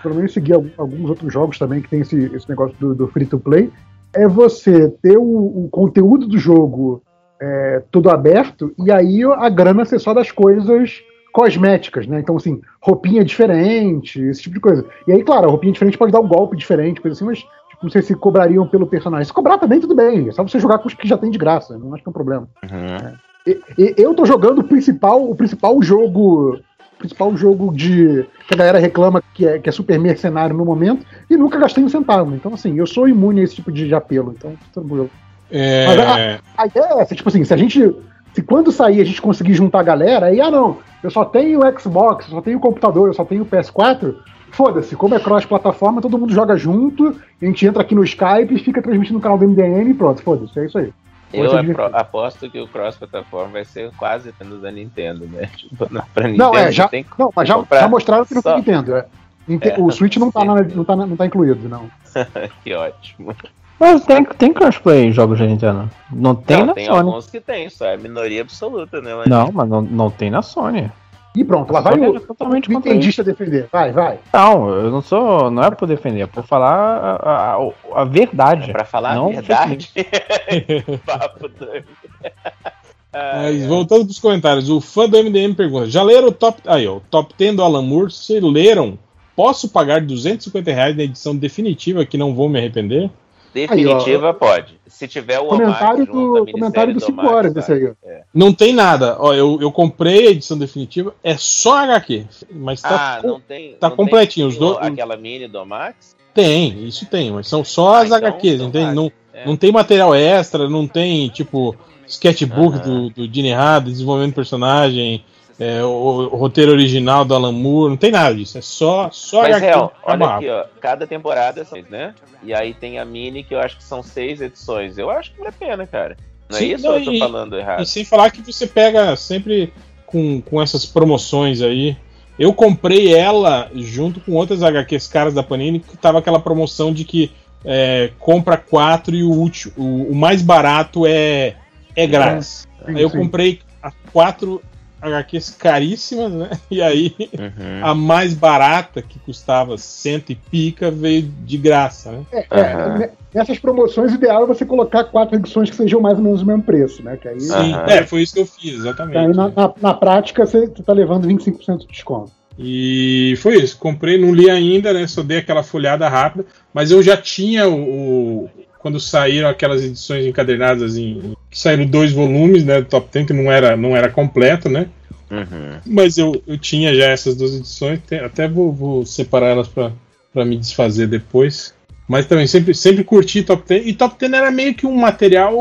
pelo 0.04 0.16
menos 0.16 0.34
seguir 0.34 0.54
alguns 0.54 1.10
outros 1.10 1.34
jogos 1.34 1.58
também 1.58 1.82
que 1.82 1.90
tem 1.90 2.02
esse, 2.02 2.16
esse 2.34 2.48
negócio 2.48 2.76
do, 2.80 2.94
do 2.94 3.08
free 3.08 3.26
to 3.26 3.40
play, 3.40 3.70
é 4.14 4.28
você 4.28 4.90
ter 5.02 5.18
o, 5.18 5.66
o 5.66 5.70
conteúdo 5.70 6.28
do 6.28 6.38
jogo 6.38 7.04
é, 7.40 7.84
tudo 7.92 8.10
aberto 8.10 8.74
e 8.78 8.92
aí 8.92 9.24
a 9.24 9.50
grana 9.50 9.86
ser 9.86 10.00
só 10.00 10.14
das 10.14 10.32
coisas 10.32 11.02
cosméticas, 11.32 12.08
né? 12.08 12.20
Então, 12.20 12.36
assim, 12.36 12.62
roupinha 12.82 13.24
diferente, 13.24 14.22
esse 14.22 14.42
tipo 14.42 14.56
de 14.56 14.62
coisa. 14.62 14.86
E 15.08 15.12
aí, 15.12 15.24
claro, 15.24 15.48
a 15.48 15.50
roupinha 15.50 15.72
diferente 15.72 15.98
pode 15.98 16.12
dar 16.12 16.20
um 16.20 16.28
golpe 16.28 16.58
diferente, 16.58 17.02
coisa 17.02 17.16
assim, 17.16 17.26
mas 17.26 17.40
tipo, 17.40 17.84
não 17.84 17.90
sei 17.90 18.02
se 18.02 18.16
cobrariam 18.16 18.68
pelo 18.68 18.88
personagem. 18.88 19.26
Se 19.26 19.34
cobrar 19.34 19.58
também, 19.58 19.80
tudo 19.80 19.96
bem. 19.96 20.28
É 20.28 20.32
só 20.32 20.44
você 20.44 20.60
jogar 20.60 20.80
com 20.80 20.88
os 20.88 20.94
que 20.94 21.08
já 21.08 21.18
tem 21.18 21.30
de 21.30 21.38
graça. 21.38 21.78
Não 21.78 21.94
acho 21.94 22.04
que 22.04 22.10
é 22.10 22.12
um 22.12 22.14
problema. 22.14 22.48
Uhum. 22.64 23.16
E, 23.48 23.62
e, 23.78 23.96
eu 23.98 24.14
tô 24.14 24.26
jogando 24.26 24.60
o 24.60 24.64
principal, 24.64 25.30
o 25.30 25.36
principal 25.36 25.82
jogo 25.82 26.60
principal 26.98 27.36
jogo 27.38 27.74
de 27.74 28.26
que 28.46 28.54
a 28.54 28.58
galera 28.58 28.78
reclama 28.78 29.24
que 29.34 29.48
é, 29.48 29.58
que 29.58 29.70
é 29.70 29.72
super 29.72 29.98
mercenário 29.98 30.54
no 30.54 30.66
momento 30.66 31.06
e 31.30 31.38
nunca 31.38 31.58
gastei 31.58 31.82
um 31.82 31.88
centavo. 31.88 32.36
Então, 32.36 32.54
assim, 32.54 32.78
eu 32.78 32.86
sou 32.86 33.08
imune 33.08 33.40
a 33.40 33.44
esse 33.46 33.56
tipo 33.56 33.72
de, 33.72 33.88
de 33.88 33.96
apelo. 33.96 34.36
Então, 34.38 34.54
tranquilo. 34.74 35.10
É... 35.52 35.88
Mas 35.88 36.00
a, 36.00 36.64
a, 36.64 36.68
ideia 36.68 36.94
é 36.94 37.02
essa, 37.02 37.16
tipo 37.16 37.30
assim, 37.30 37.44
se 37.44 37.54
a 37.54 37.58
gente. 37.58 37.96
Se 38.34 38.44
quando 38.44 38.72
sair 38.72 39.02
a 39.02 39.04
gente 39.04 39.22
conseguir 39.22 39.56
juntar 39.56 39.80
a 39.80 39.84
galera, 39.84 40.28
aí, 40.28 40.40
ah 40.40 40.52
não, 40.52 40.78
eu 41.04 41.10
só 41.10 41.26
tenho 41.26 41.62
o 41.62 41.80
Xbox, 41.80 42.26
eu 42.26 42.36
só 42.36 42.42
tenho 42.42 42.60
o 42.60 42.62
computador, 42.62 43.08
eu 43.08 43.14
só 43.14 43.26
tenho 43.26 43.42
o 43.42 43.46
PS4, 43.46 44.16
foda-se, 44.52 44.96
como 44.96 45.16
é 45.16 45.20
cross-plataforma, 45.20 46.00
todo 46.00 46.18
mundo 46.18 46.32
joga 46.32 46.56
junto, 46.56 47.20
a 47.42 47.46
gente 47.46 47.66
entra 47.66 47.82
aqui 47.82 47.96
no 47.96 48.04
Skype 48.04 48.54
e 48.54 48.60
fica 48.60 48.84
transmitindo 48.84 49.18
no 49.18 49.22
canal 49.22 49.36
do 49.36 49.48
MDM 49.48 49.90
e 49.90 49.94
pronto, 49.96 50.22
foda-se, 50.22 50.60
é 50.60 50.66
isso 50.66 50.78
aí. 50.78 50.94
Eu 51.34 51.52
aposto 51.94 52.50
que 52.50 52.60
o 52.60 52.68
cross-plataforma 52.68 53.54
vai 53.54 53.66
ser 53.66 53.92
quase 53.98 54.30
apenas 54.30 54.62
da 54.62 54.72
Nintendo, 54.72 55.28
né? 55.28 55.50
Tipo, 55.58 55.88
pra 55.88 56.28
Nintendo 56.28 56.38
não, 56.38 56.56
é, 56.56 56.72
já, 56.72 56.88
tem 56.88 57.06
não, 57.18 57.32
mas 57.36 57.48
já, 57.48 57.64
já 57.72 57.88
mostraram 57.88 58.26
que 58.26 58.36
não 58.36 58.42
tem 58.42 58.56
Nintendo. 58.58 58.96
É. 58.96 59.06
É, 59.62 59.82
o 59.82 59.90
Switch 59.90 60.16
não 60.18 60.30
tá, 60.30 60.46
na, 60.46 60.62
não, 60.62 60.86
tá, 60.86 60.96
não 60.96 61.18
tá 61.18 61.26
incluído, 61.26 61.68
não. 61.68 61.90
que 62.64 62.72
ótimo. 62.72 63.36
Mas 63.80 64.04
tem, 64.04 64.26
tem 64.26 64.54
crossplay 64.54 65.06
em 65.06 65.12
jogos 65.12 65.40
da 65.40 65.46
Nintendo. 65.46 65.90
Não 66.12 66.36
tem 66.36 66.58
não, 66.58 66.66
na 66.68 66.74
tem 66.74 66.86
Sony. 66.86 66.98
Tem 66.98 67.08
alguns 67.08 67.28
que 67.28 67.40
tem, 67.40 67.70
só 67.70 67.86
é 67.86 67.98
minoria 67.98 68.42
absoluta, 68.42 69.02
né? 69.02 69.16
Mas... 69.16 69.28
Não, 69.28 69.52
mas 69.52 69.70
não, 69.70 69.82
não 69.82 70.12
tem 70.12 70.30
na 70.30 70.42
Sony. 70.42 70.92
E 71.36 71.44
pronto, 71.44 71.72
lá 71.72 71.80
vai 71.80 71.98
o 71.98 72.18
é 72.18 72.20
totalmente 72.20 72.70
nintendista 72.70 73.24
defender. 73.24 73.70
Vai, 73.72 73.92
vai. 73.92 74.20
Não, 74.34 74.68
eu 74.70 74.92
não 74.92 75.02
sou. 75.02 75.52
Não 75.52 75.64
é 75.64 75.72
por 75.72 75.88
defender, 75.88 76.22
é 76.22 76.28
por 76.28 76.44
falar 76.44 77.20
a, 77.24 77.56
a, 77.56 78.02
a 78.02 78.04
verdade. 78.04 78.72
É 78.72 78.74
pra 78.74 78.84
falar 78.84 79.16
não 79.16 79.28
a 79.28 79.34
verdade. 79.34 79.92
Papo 81.06 81.48
doido. 81.48 81.88
Mas 83.12 83.66
voltando 83.66 84.06
pros 84.06 84.20
comentários, 84.20 84.70
o 84.70 84.82
fã 84.82 85.08
do 85.08 85.18
MDM 85.18 85.54
pergunta: 85.56 85.90
já 85.90 86.04
leram 86.04 86.28
o 86.28 86.32
top. 86.32 86.62
Aí, 86.66 86.88
ó, 86.88 86.98
o 86.98 87.00
top 87.00 87.34
10 87.38 87.56
do 87.56 87.64
Alan 87.64 87.82
Moore? 87.82 88.12
Se 88.12 88.40
leram, 88.40 88.98
posso 89.36 89.70
pagar 89.70 90.02
250 90.02 90.72
reais 90.72 90.96
na 90.96 91.04
edição 91.04 91.36
definitiva 91.36 92.06
que 92.06 92.18
não 92.18 92.34
vou 92.34 92.50
me 92.50 92.60
arrepender? 92.60 93.10
Definitiva 93.54 94.30
aí, 94.30 94.34
pode. 94.34 94.80
Se 94.88 95.08
tiver 95.08 95.40
o 95.40 95.48
comentário 95.48 96.06
do 96.06 96.46
comentário 96.52 96.94
do 96.94 97.00
5 97.00 97.28
horas 97.28 97.54
desse 97.54 97.72
aí. 97.72 97.92
É. 98.04 98.24
Não 98.34 98.54
tem 98.54 98.74
nada. 98.74 99.18
Ó, 99.20 99.34
eu, 99.34 99.60
eu 99.62 99.72
comprei 99.72 100.28
a 100.28 100.32
edição 100.32 100.58
definitiva, 100.58 101.14
é 101.24 101.36
só 101.38 101.78
HQ, 101.78 102.26
mas 102.52 102.82
tá 102.82 103.20
ah, 103.20 103.28
não 103.28 103.40
tem, 103.40 103.74
tá 103.74 103.90
não 103.90 103.96
completinho 103.96 104.48
tem 104.48 104.54
os 104.54 104.60
dois. 104.60 104.78
Aquela 104.78 105.18
mini 105.18 105.48
do 105.48 105.66
Max? 105.66 106.16
Tem, 106.34 106.86
isso 106.86 107.06
tem, 107.06 107.32
mas 107.32 107.48
são 107.48 107.64
só 107.64 107.96
ah, 107.96 108.00
as 108.00 108.08
então, 108.08 108.18
HQs, 108.18 108.54
então 108.56 108.68
entende? 108.68 108.96
Não, 108.96 109.12
é. 109.34 109.46
não 109.46 109.58
tem 109.58 109.72
material 109.72 110.14
extra, 110.14 110.70
não 110.70 110.88
tem 110.88 111.30
tipo 111.30 111.76
sketchbook 112.08 112.78
uh 112.78 112.80
-huh. 112.80 112.84
do, 112.84 113.10
do 113.10 113.34
Gene 113.34 113.52
Hard, 113.52 113.86
desenvolvimento 113.86 114.32
de 114.32 114.36
personagem, 114.36 115.24
é, 115.60 115.84
o, 115.84 115.90
o, 115.90 116.38
roteiro 116.38 116.72
original 116.72 117.26
do 117.26 117.36
Alan 117.36 117.52
Moore, 117.52 117.90
não 117.90 117.98
tem 117.98 118.12
nada 118.12 118.34
disso, 118.34 118.58
é 118.58 118.62
só, 118.62 119.10
só 119.12 119.42
Mas, 119.42 119.60
real, 119.60 119.92
olha 120.04 120.26
aqui, 120.26 120.50
ó, 120.50 120.66
cada 120.80 121.06
temporada 121.06 121.66
são, 121.66 121.78
né? 121.90 122.16
E 122.42 122.54
aí 122.54 122.74
tem 122.74 122.98
a 122.98 123.04
mini 123.04 123.44
que 123.44 123.54
eu 123.54 123.60
acho 123.60 123.76
que 123.76 123.84
são 123.84 124.02
seis 124.02 124.40
edições. 124.40 124.98
Eu 124.98 125.10
acho 125.10 125.32
que 125.32 125.38
vale 125.38 125.50
a 125.50 125.52
pena, 125.52 125.86
cara. 125.86 126.16
Não 126.50 126.58
é 126.58 126.62
Sim, 126.62 126.72
é 126.72 126.76
isso 126.76 126.84
não, 126.84 126.98
eu 126.98 127.04
tô 127.04 127.12
e, 127.12 127.20
falando 127.20 127.58
errado? 127.58 127.84
E 127.84 127.86
sem 127.86 128.06
falar 128.06 128.32
que 128.32 128.42
você 128.42 128.66
pega 128.66 129.16
sempre 129.18 129.74
com, 130.06 130.42
com 130.42 130.62
essas 130.62 130.86
promoções 130.86 131.62
aí. 131.62 131.98
Eu 132.38 132.54
comprei 132.54 133.14
ela 133.14 133.70
junto 133.76 134.22
com 134.22 134.32
outras 134.32 134.64
HQs 134.64 135.08
caras 135.10 135.34
da 135.34 135.44
Panini, 135.44 135.82
que 135.82 135.98
tava 135.98 136.20
aquela 136.20 136.40
promoção 136.40 136.94
de 136.94 137.04
que 137.04 137.32
é, 137.66 138.12
compra 138.18 138.56
quatro 138.56 139.14
e 139.14 139.24
o 139.24 139.30
último, 139.30 139.74
o, 139.76 140.12
o 140.12 140.16
mais 140.16 140.42
barato 140.42 141.06
é, 141.06 141.56
é 141.94 142.08
grátis. 142.08 142.66
Sim, 142.86 142.96
aí 142.96 143.02
eu 143.02 143.10
comprei 143.10 143.60
a 143.84 143.92
quatro 144.14 144.62
HQs 145.02 145.52
caríssimas, 145.52 146.32
né? 146.32 146.50
E 146.70 146.82
aí 146.82 147.16
uhum. 147.20 147.86
a 147.86 147.96
mais 147.96 148.34
barata, 148.34 149.02
que 149.02 149.20
custava 149.20 149.78
cento 149.78 150.32
e 150.32 150.36
pica, 150.36 150.92
veio 150.92 151.24
de 151.24 151.58
graça, 151.58 152.12
né? 152.12 152.26
É, 152.32 152.40
uhum. 152.40 153.02
é, 153.02 153.12
nessas 153.34 153.58
promoções, 153.60 154.12
o 154.12 154.16
ideal 154.16 154.44
é 154.44 154.48
você 154.48 154.66
colocar 154.66 155.06
quatro 155.06 155.36
edições 155.36 155.70
que 155.70 155.76
sejam 155.76 156.00
mais 156.00 156.18
ou 156.18 156.24
menos 156.24 156.42
o 156.42 156.46
mesmo 156.46 156.64
preço, 156.64 157.04
né? 157.04 157.18
Que 157.18 157.28
aí, 157.28 157.40
Sim, 157.40 157.74
uhum. 157.74 157.86
é, 157.86 158.06
foi 158.06 158.22
isso 158.22 158.34
que 158.34 158.40
eu 158.40 158.46
fiz, 158.46 158.76
exatamente. 158.76 159.18
Aí, 159.18 159.28
na, 159.28 159.50
na, 159.50 159.74
na, 159.82 159.94
prática, 159.94 160.46
você 160.46 160.66
está 160.66 160.94
levando 160.94 161.28
25% 161.28 161.80
de 161.80 161.88
desconto. 161.88 162.32
E 162.58 163.36
foi 163.38 163.56
isso, 163.56 163.78
comprei, 163.78 164.18
não 164.18 164.34
li 164.34 164.50
ainda, 164.50 164.92
né? 164.92 165.08
Só 165.08 165.24
dei 165.24 165.38
aquela 165.38 165.64
folhada 165.64 166.08
rápida, 166.10 166.46
mas 166.74 166.92
eu 166.92 167.02
já 167.02 167.16
tinha 167.16 167.70
o, 167.70 168.44
o 168.46 168.50
quando 168.80 169.00
saíram 169.00 169.48
aquelas 169.50 169.84
edições 169.84 170.26
encadernadas 170.26 170.98
em 170.98 171.36
saíram 171.52 171.86
dois 171.86 172.12
volumes, 172.12 172.64
né, 172.64 172.82
do 172.82 172.88
Top 172.88 173.10
Ten 173.10 173.26
que 173.26 173.34
não 173.34 173.52
era 173.52 173.76
não 173.76 173.96
era 173.96 174.10
completo, 174.10 174.70
né? 174.70 174.88
Uhum. 175.30 175.80
Mas 175.86 176.18
eu, 176.18 176.42
eu 176.48 176.58
tinha 176.58 176.94
já 176.94 177.06
essas 177.06 177.36
duas 177.36 177.54
edições, 177.56 178.00
até 178.24 178.48
vou, 178.48 178.74
vou 178.74 179.06
separar 179.06 179.48
elas 179.48 179.68
para 179.68 180.46
me 180.46 180.58
desfazer 180.58 181.08
depois. 181.08 181.74
Mas 182.08 182.26
também 182.26 182.48
sempre, 182.48 182.74
sempre 182.74 183.04
curti 183.04 183.44
Top 183.44 183.62
Ten. 183.64 183.88
E 183.88 183.94
Top 183.94 184.16
Ten 184.16 184.34
era 184.36 184.50
meio 184.50 184.74
que 184.74 184.88
um 184.88 184.96
material 184.96 185.54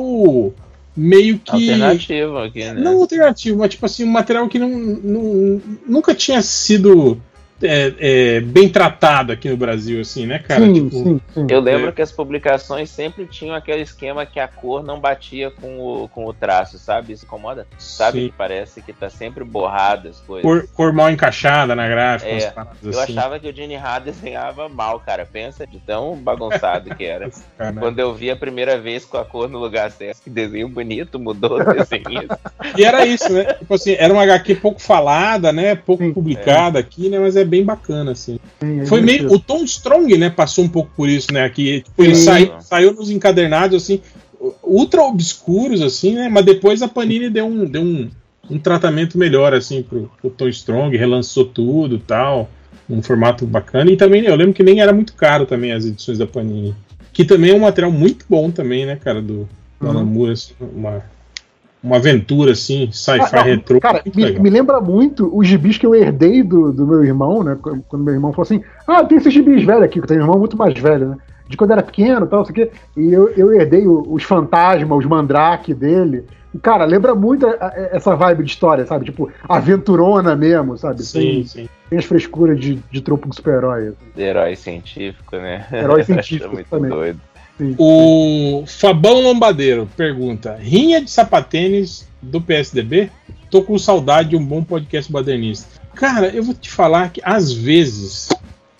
meio 0.97 1.38
que. 1.38 1.53
Alternativo 1.71 2.38
aqui, 2.38 2.65
né? 2.65 2.74
Não 2.74 3.01
alternativo, 3.01 3.58
mas 3.58 3.71
tipo 3.71 3.87
assim, 3.87 4.04
um 4.04 4.10
material 4.10 4.49
que 4.49 4.58
não, 4.58 4.69
não, 4.69 5.62
nunca 5.87 6.15
tinha 6.15 6.40
sido 6.42 7.21
é, 7.62 7.94
é, 7.99 8.41
bem 8.41 8.69
tratado 8.69 9.33
aqui 9.33 9.49
no 9.49 9.57
Brasil, 9.57 10.01
assim, 10.01 10.26
né, 10.26 10.39
cara? 10.39 10.65
Sim, 10.65 10.74
tipo, 10.74 10.91
sim, 10.91 11.21
sim. 11.35 11.47
Eu 11.51 11.60
lembro 11.60 11.89
é... 11.89 11.92
que 11.92 12.03
as 12.03 12.12
publicações 12.12 12.91
sempre 12.91 13.26
tinham 13.26 13.55
aquele 13.55 13.83
esquema 13.83 14.24
que 14.24 14.39
a 14.39 14.47
cor 14.47 14.83
não 14.83 15.01
batia 15.01 15.51
com 15.51 15.78
o, 15.78 16.08
com 16.08 16.26
o 16.26 16.33
traço, 16.33 16.78
sabe? 16.78 17.12
Isso 17.12 17.24
incomoda? 17.24 17.67
Sabe 17.78 18.21
sim. 18.21 18.26
que 18.28 18.35
parece 18.37 18.83
que 18.83 18.92
tá 18.92 19.10
sempre 19.10 19.44
borrado 19.44 20.08
as 20.08 20.21
coisas. 20.21 20.42
Cor, 20.42 20.69
cor 20.74 20.92
mal 20.92 21.10
encaixada 21.10 21.74
na 21.74 21.89
gráfica. 21.89 22.31
É, 22.31 22.53
eu 22.83 23.01
assim. 23.01 23.12
achava 23.12 23.39
que 23.39 23.49
o 23.49 23.55
Gene 23.55 23.76
Ha 23.76 23.99
desenhava 24.01 24.69
mal, 24.69 25.01
cara. 25.01 25.26
Pensa 25.26 25.67
de 25.67 25.78
tão 25.81 26.17
bagunçado 26.17 26.94
que 26.94 27.05
era. 27.05 27.28
Quando 27.78 27.99
eu 27.99 28.15
vi 28.15 28.31
a 28.31 28.37
primeira 28.37 28.78
vez 28.78 29.05
com 29.05 29.17
a 29.17 29.24
cor 29.24 29.49
no 29.49 29.58
lugar 29.58 29.91
certo, 29.91 30.23
que 30.23 30.31
desenho 30.31 30.69
bonito, 30.69 31.19
mudou 31.19 31.60
o 31.60 31.65
desenho. 31.65 32.28
e 32.76 32.85
era 32.85 33.05
isso, 33.05 33.33
né? 33.33 33.44
Tipo 33.55 33.74
assim, 33.74 33.97
era 33.99 34.12
uma 34.12 34.23
HQ 34.23 34.55
pouco 34.57 34.81
falada, 34.81 35.53
né? 35.53 35.74
Pouco 35.74 36.08
publicada 36.12 36.78
aqui, 36.78 37.08
né? 37.08 37.19
Mas 37.19 37.37
é 37.37 37.48
bem 37.49 37.65
bacana, 37.65 38.13
assim. 38.13 38.39
Sim, 38.61 38.81
é 38.81 38.87
Foi 38.87 39.01
meio. 39.01 39.33
O 39.33 39.39
Tom 39.39 39.65
Strong, 39.65 40.17
né, 40.17 40.31
passou 40.31 40.65
um 40.65 40.69
pouco 40.69 40.91
por 40.97 41.09
isso, 41.09 41.33
né? 41.33 41.45
Aqui, 41.45 41.83
tipo, 41.83 42.05
ele 42.05 42.15
saiu, 42.15 42.53
saiu 42.61 42.93
nos 42.93 43.11
encadernados, 43.11 43.83
assim, 43.83 44.01
ultra 44.63 45.03
obscuros, 45.03 45.83
assim, 45.83 46.15
né? 46.15 46.29
Mas 46.29 46.45
depois 46.45 46.83
a 46.83 46.89
Panini 46.89 47.29
deu 47.29 47.47
um, 47.47 47.65
deu 47.65 47.83
um, 47.83 48.11
um 48.51 48.59
tratamento 48.59 49.19
melhor, 49.19 49.55
assim, 49.55 49.83
pro, 49.83 50.11
pro 50.21 50.31
Tom 50.31 50.49
Strong, 50.49 50.97
relançou 50.97 51.45
tudo 51.45 51.99
tal. 51.99 52.49
Um 52.89 53.03
formato 53.03 53.47
bacana. 53.47 53.91
E 53.91 53.97
também, 53.97 54.25
eu 54.25 54.35
lembro 54.35 54.55
que 54.55 54.63
nem 54.63 54.81
era 54.81 54.95
muito 54.95 55.13
caro 55.13 55.45
também 55.45 55.73
as 55.73 55.85
edições 55.85 56.17
da 56.17 56.27
Panini. 56.27 56.75
Que 57.13 57.23
também 57.23 57.51
é 57.51 57.55
um 57.55 57.61
material 57.61 57.93
muito 57.93 58.25
bom 58.29 58.51
também, 58.51 58.87
né, 58.87 58.97
cara, 58.97 59.21
do, 59.21 59.47
do 59.79 59.87
uhum. 59.87 60.31
Assim, 60.31 60.55
uma, 60.61 61.03
uma 61.83 61.97
aventura 61.97 62.53
assim, 62.53 62.91
sci-fi 62.91 63.37
ah, 63.37 63.43
retrô. 63.43 63.81
Cara, 63.81 64.03
me, 64.15 64.39
me, 64.39 64.51
lembra 64.51 64.81
muito 64.81 65.31
os 65.37 65.47
gibis 65.47 65.78
que 65.78 65.87
eu 65.87 65.94
herdei 65.94 66.43
do, 66.43 66.73
do 66.73 66.87
meu 66.87 67.05
irmão, 67.05 67.43
né? 67.43 67.57
Quando 67.61 68.05
meu 68.05 68.15
irmão 68.15 68.33
falou 68.33 68.43
assim: 68.43 68.62
Ah, 68.87 69.05
tem 69.05 69.19
esses 69.19 69.33
gibis 69.33 69.65
velhos 69.65 69.85
aqui, 69.85 69.99
que 69.99 70.05
eu 70.05 70.09
tenho 70.09 70.21
um 70.21 70.25
irmão 70.25 70.39
muito 70.39 70.57
mais 70.57 70.77
velho, 70.78 71.11
né? 71.11 71.17
De 71.49 71.57
quando 71.57 71.71
era 71.71 71.83
pequeno 71.83 72.27
e 72.27 72.28
tal, 72.28 72.43
isso 72.43 72.51
aqui. 72.51 72.71
E 72.97 73.12
eu, 73.12 73.31
eu 73.31 73.53
herdei 73.53 73.87
os 73.87 74.23
fantasmas, 74.23 74.99
os 74.99 75.07
mandrake 75.07 75.73
dele. 75.73 76.25
E, 76.55 76.59
cara, 76.59 76.85
lembra 76.85 77.15
muito 77.15 77.47
a, 77.47 77.53
a, 77.53 77.73
essa 77.93 78.15
vibe 78.15 78.44
de 78.44 78.51
história, 78.51 78.85
sabe? 78.87 79.05
Tipo, 79.07 79.31
aventurona 79.49 80.35
mesmo, 80.35 80.77
sabe? 80.77 81.03
Sim, 81.03 81.21
tem, 81.21 81.47
sim. 81.47 81.69
Tem 81.89 81.99
as 81.99 82.05
frescuras 82.05 82.59
de, 82.59 82.77
de 82.91 83.01
tropo 83.01 83.33
super-herói. 83.35 83.89
Assim. 83.89 84.23
Herói 84.23 84.57
científico, 84.57 85.37
né? 85.37 85.67
Herói 85.73 86.05
científico 86.05 86.55
muito 86.55 86.69
também. 86.69 86.91
Doido. 86.91 87.21
O 87.76 88.65
Fabão 88.67 89.21
Lombadeiro 89.21 89.89
pergunta: 89.97 90.57
Rinha 90.60 91.03
de 91.03 91.10
sapatênis 91.10 92.08
do 92.23 92.41
PSDB? 92.41 93.10
Tô 93.51 93.62
com 93.62 93.78
saudade 93.78 94.31
de 94.31 94.37
um 94.37 94.44
bom 94.44 94.62
podcast 94.62 95.10
badernista. 95.10 95.67
Cara, 95.94 96.28
eu 96.28 96.42
vou 96.42 96.55
te 96.55 96.71
falar 96.71 97.10
que 97.10 97.21
às 97.24 97.53
vezes, 97.53 98.28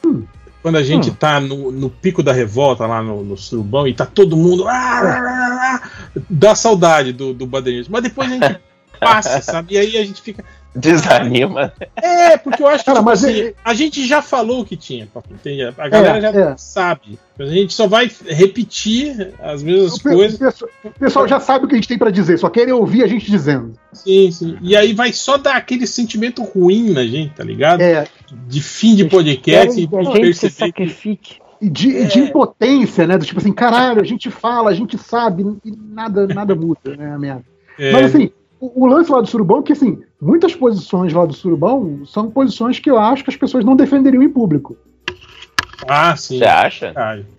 hum. 0.05 0.25
quando 0.63 0.77
a 0.77 0.83
gente 0.83 1.11
hum. 1.11 1.15
tá 1.15 1.41
no, 1.41 1.73
no, 1.73 1.91
pico 1.91 2.23
da 2.23 2.33
revolta 2.33 2.87
lá 2.87 3.03
no, 3.03 3.25
no 3.25 3.37
surubão 3.37 3.89
e 3.89 3.95
tá 3.95 4.07
todo 4.07 4.37
mundo. 4.37 4.69
Ah, 4.69 5.01
ah, 5.03 5.81
ah, 5.83 6.11
dá 6.31 6.55
saudade 6.55 7.13
do, 7.13 7.35
do 7.35 7.47
badernista. 7.47 7.91
Mas 7.91 8.03
depois 8.03 8.31
a 8.31 8.35
gente 8.35 8.61
passa, 9.01 9.43
sabe? 9.43 9.75
E 9.75 9.79
aí 9.79 9.97
a 9.97 10.05
gente 10.05 10.23
fica. 10.23 10.45
Desanima. 10.75 11.73
É, 11.97 12.37
porque 12.37 12.63
eu 12.63 12.69
acho 12.69 12.85
que 12.85 12.91
Cara, 12.91 13.03
mas 13.03 13.25
assim, 13.25 13.41
é... 13.41 13.55
a 13.65 13.75
gente 13.75 14.07
já 14.07 14.23
falou 14.23 14.61
o 14.61 14.65
que 14.65 14.77
tinha, 14.77 15.09
entende? 15.31 15.63
A 15.65 15.89
galera 15.89 16.19
é, 16.19 16.33
já 16.33 16.51
é. 16.51 16.57
sabe. 16.57 17.19
A 17.39 17.45
gente 17.47 17.73
só 17.73 17.87
vai 17.87 18.11
repetir 18.27 19.35
as 19.41 19.63
mesmas 19.63 19.95
o 19.95 20.03
coisas. 20.03 20.63
O 20.85 20.91
pessoal 20.99 21.27
já 21.27 21.41
sabe 21.41 21.65
o 21.65 21.69
que 21.69 21.75
a 21.75 21.79
gente 21.79 21.89
tem 21.89 21.99
para 21.99 22.11
dizer, 22.11 22.39
só 22.39 22.49
querem 22.49 22.73
ouvir 22.73 23.03
a 23.03 23.07
gente 23.07 23.31
dizendo. 23.31 23.75
Sim, 23.93 24.31
sim. 24.31 24.59
E 24.61 24.77
aí 24.77 24.93
vai 24.93 25.13
só 25.13 25.37
dar 25.37 25.57
aquele 25.57 25.87
sentimento 25.87 26.43
ruim 26.43 26.91
na 26.91 27.05
gente, 27.05 27.35
tá 27.35 27.45
ligado? 27.45 27.81
É. 27.81 28.07
De 28.47 28.63
fim 28.63 28.95
de 28.95 29.05
podcast. 29.05 29.81
e 29.81 29.89
a 29.97 30.17
gente 30.17 30.35
se 30.35 30.51
sacrifique. 30.51 31.39
E 31.61 31.69
de, 31.69 31.97
é. 31.97 32.05
de, 32.05 32.21
impotência, 32.21 33.07
né? 33.07 33.19
Do 33.19 33.25
tipo 33.25 33.41
assim, 33.41 33.53
caralho, 33.53 34.01
a 34.01 34.05
gente 34.05 34.31
fala, 34.31 34.71
a 34.71 34.75
gente 34.75 34.97
sabe, 34.97 35.45
e 35.65 35.73
nada, 35.77 36.27
nada 36.29 36.55
muda, 36.55 36.97
né? 36.97 37.13
A 37.13 37.19
merda. 37.19 37.45
É. 37.79 37.93
Mas 37.93 38.07
assim, 38.07 38.31
o, 38.61 38.85
o, 38.85 38.87
lance 38.87 39.11
lá 39.11 39.21
do 39.21 39.27
Surubão 39.27 39.61
é 39.61 39.63
que, 39.63 39.73
assim, 39.73 40.03
muitas 40.21 40.55
posições 40.55 41.13
lá 41.13 41.25
do 41.25 41.33
Surubão 41.33 42.05
são 42.05 42.31
posições 42.31 42.79
que 42.79 42.91
eu 42.91 42.99
acho 42.99 43.25
que 43.25 43.31
as 43.31 43.37
pessoas 43.37 43.65
não 43.65 43.77
defenderiam 43.77 44.23
em 44.23 44.29
público. 44.29 44.77
Ah, 45.87 46.17
sim. 46.17 46.39
Você 46.39 46.45
acha? 46.45 46.93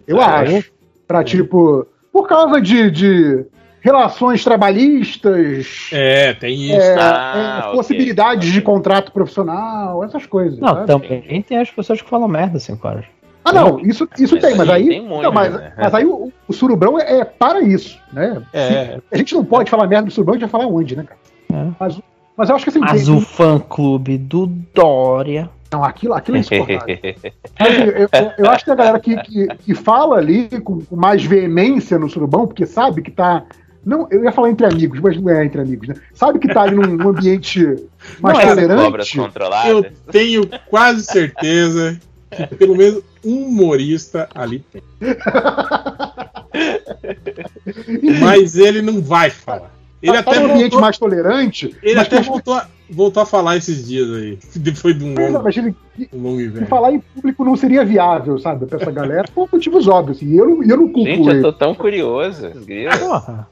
Eu 0.08 0.22
acho. 0.22 0.72
Pra, 1.08 1.24
tipo, 1.24 1.86
por 2.12 2.28
causa 2.28 2.62
de, 2.62 2.90
de 2.92 3.46
relações 3.82 4.44
trabalhistas. 4.44 5.90
É, 5.92 6.34
tem 6.34 6.72
isso. 6.72 6.80
É, 6.80 6.96
ah, 7.00 7.64
é, 7.68 7.76
possibilidades 7.76 8.50
okay. 8.50 8.60
de 8.60 8.62
contrato 8.62 9.12
profissional, 9.12 10.04
essas 10.04 10.26
coisas. 10.26 10.60
Não, 10.60 10.68
sabe? 10.70 10.88
também 10.88 11.42
tem 11.42 11.58
as 11.58 11.72
pessoas 11.72 12.02
que 12.02 12.10
falam 12.10 12.28
merda, 12.28 12.58
assim, 12.58 12.76
cara. 12.76 13.04
Ah, 13.44 13.54
não, 13.54 13.80
isso, 13.80 14.08
isso 14.18 14.36
mas 14.36 14.44
tem, 14.44 14.56
mas 14.56 14.70
aí. 14.70 14.88
Tem 14.88 15.02
muito, 15.02 15.24
não, 15.24 15.32
mas, 15.32 15.54
né? 15.54 15.74
mas 15.78 15.94
aí 15.94 16.06
o, 16.06 16.32
o 16.48 16.54
Surubrão 16.54 17.00
é, 17.00 17.20
é, 17.20 17.26
para 17.26 17.62
isso, 17.62 17.98
né? 18.12 18.42
É. 18.54 19.00
a 19.12 19.18
gente 19.18 19.34
não 19.34 19.44
pode 19.44 19.70
falar 19.70 19.88
merda 19.88 20.08
do 20.08 20.12
Surubrão, 20.12 20.36
a 20.36 20.40
gente 20.40 20.50
vai 20.50 20.62
falar 20.62 20.72
onde, 20.72 20.96
né, 20.96 21.04
cara? 21.04 21.20
É. 21.52 21.72
Mas, 21.80 22.00
mas 22.36 22.50
eu 22.50 22.56
acho 22.56 22.66
que 22.66 22.70
assim. 22.70 22.80
Mas 22.80 23.06
tem, 23.06 23.16
o 23.16 23.22
fã-clube 23.22 24.18
do 24.18 24.46
Dória. 24.48 25.50
Não, 25.72 25.84
aquilo, 25.84 26.14
aquilo 26.14 26.38
é 26.38 26.40
insuportável. 26.40 26.96
assim, 27.60 27.84
eu, 27.96 28.10
eu, 28.12 28.32
eu, 28.40 28.50
acho 28.50 28.66
que 28.66 28.72
a 28.72 28.76
galera 28.76 29.00
que, 29.00 29.16
que, 29.18 29.48
que 29.48 29.76
fala 29.76 30.18
ali 30.18 30.50
com, 30.62 30.82
com, 30.82 30.96
mais 30.96 31.24
veemência 31.24 32.00
no 32.00 32.10
Surubão, 32.10 32.48
porque 32.48 32.66
sabe 32.66 33.02
que 33.02 33.12
tá. 33.12 33.44
Não, 33.86 34.08
eu 34.12 34.24
ia 34.24 34.32
falar 34.32 34.50
entre 34.50 34.66
amigos, 34.66 35.00
mas 35.00 35.20
não 35.20 35.30
é 35.30 35.46
entre 35.46 35.62
amigos, 35.62 35.88
né? 35.88 35.96
Sabe 36.14 36.38
que 36.38 36.48
tá 36.54 36.64
ali 36.64 36.76
num 36.76 37.10
ambiente 37.10 37.64
mais 38.20 38.38
não, 38.38 38.48
tolerante. 38.48 39.18
Eu 39.70 39.86
tenho 40.12 40.50
quase 40.70 41.04
certeza 41.06 42.00
que 42.30 42.56
pelo 42.56 42.76
menos 42.76 43.04
humorista 43.24 44.28
ali 44.34 44.64
tem. 44.72 44.82
Mas 48.22 48.58
ele 48.58 48.82
não 48.82 49.02
vai 49.02 49.30
falar. 49.30 49.72
Ele 50.02 50.14
tá 50.14 50.20
até 50.20 50.40
um 50.40 50.46
ambiente 50.46 50.62
voltou, 50.62 50.82
mais 50.82 50.98
tolerante. 50.98 51.76
Ele 51.84 52.00
até 52.00 52.22
voltou, 52.22 52.54
a, 52.54 52.68
voltou 52.90 53.22
a 53.22 53.26
falar 53.26 53.58
esses 53.58 53.86
dias 53.86 54.10
aí. 54.12 54.40
Depois 54.56 54.98
de 54.98 55.04
um 55.04 55.14
longo, 55.14 55.44
mas 55.44 55.58
ele, 55.58 55.76
um 56.14 56.22
longo 56.22 56.42
inverno. 56.42 56.68
falar 56.68 56.94
em 56.94 57.00
público 57.00 57.44
não 57.44 57.58
seria 57.58 57.84
viável, 57.84 58.40
sabe? 58.40 58.66
Pra 58.66 58.80
essa 58.80 58.92
galera, 58.92 59.28
por 59.36 59.50
motivos 59.52 59.88
óbvios. 59.88 60.22
E 60.22 60.36
eu, 60.36 60.64
eu 60.64 60.78
não 60.78 60.88
culpo 60.88 61.10
Gente, 61.10 61.28
eu 61.28 61.42
tô 61.42 61.54
tão 61.54 61.76
curioso. 61.76 62.50
Porra. 63.00 63.48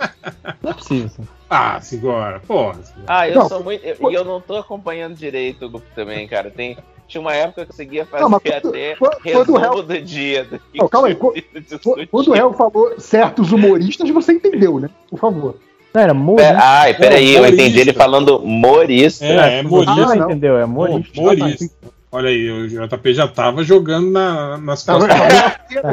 Não 0.64 0.72
é 0.72 0.74
precisa. 0.74 1.20
Ah, 1.50 1.80
Sigora, 1.82 2.42
porra. 2.48 2.80
Ah, 3.06 3.28
eu 3.28 3.36
não, 3.36 3.50
sou 3.50 3.64
muito. 3.64 3.86
E 3.86 3.90
eu, 3.90 4.12
eu, 4.12 4.26
não 4.26 4.40
tô 4.40 4.56
acompanhando 4.56 5.16
direito 5.16 5.66
o 5.66 5.70
grupo 5.70 5.88
também, 5.94 6.28
cara. 6.28 6.50
Tem, 6.50 6.78
tinha 7.08 7.22
uma 7.22 7.34
época 7.34 7.54
que 7.54 7.62
eu 7.62 7.68
conseguia 7.68 8.06
fazer 8.06 8.24
não, 8.24 8.36
até 8.36 8.96
quando, 8.96 9.18
resumo 9.24 9.58
réu... 9.58 9.84
do 9.84 10.02
dia. 10.02 10.44
Do 10.44 10.62
não, 10.76 10.88
calma 10.88 11.08
aí. 11.08 11.16
Quando 12.12 12.28
o 12.28 12.34
réu 12.34 12.54
falou 12.54 13.00
certos 13.00 13.52
humoristas, 13.52 14.10
você 14.10 14.34
entendeu, 14.34 14.80
né? 14.80 14.90
Por 15.10 15.20
favor. 15.20 15.56
Não, 15.94 16.02
era 16.02 16.14
humorista. 16.14 16.54
Pera, 16.54 16.64
ai, 16.64 16.94
peraí, 16.94 17.36
eu 17.36 17.46
entendi 17.46 17.80
ele 17.80 17.94
falando 17.94 18.38
humorista. 18.38 19.26
É, 19.26 19.60
é 19.60 19.62
humorista. 19.62 20.14
Ah, 20.14 20.18
entendeu? 20.18 20.58
É 20.58 20.66
humorista. 20.66 21.20
Humorista. 21.20 21.66
Olha 22.10 22.30
aí, 22.30 22.50
o 22.50 22.68
JP 22.68 23.14
já 23.14 23.28
tava 23.28 23.64
jogando 23.64 24.10
na, 24.10 24.58
nas 24.58 24.84
costas. 24.84 25.10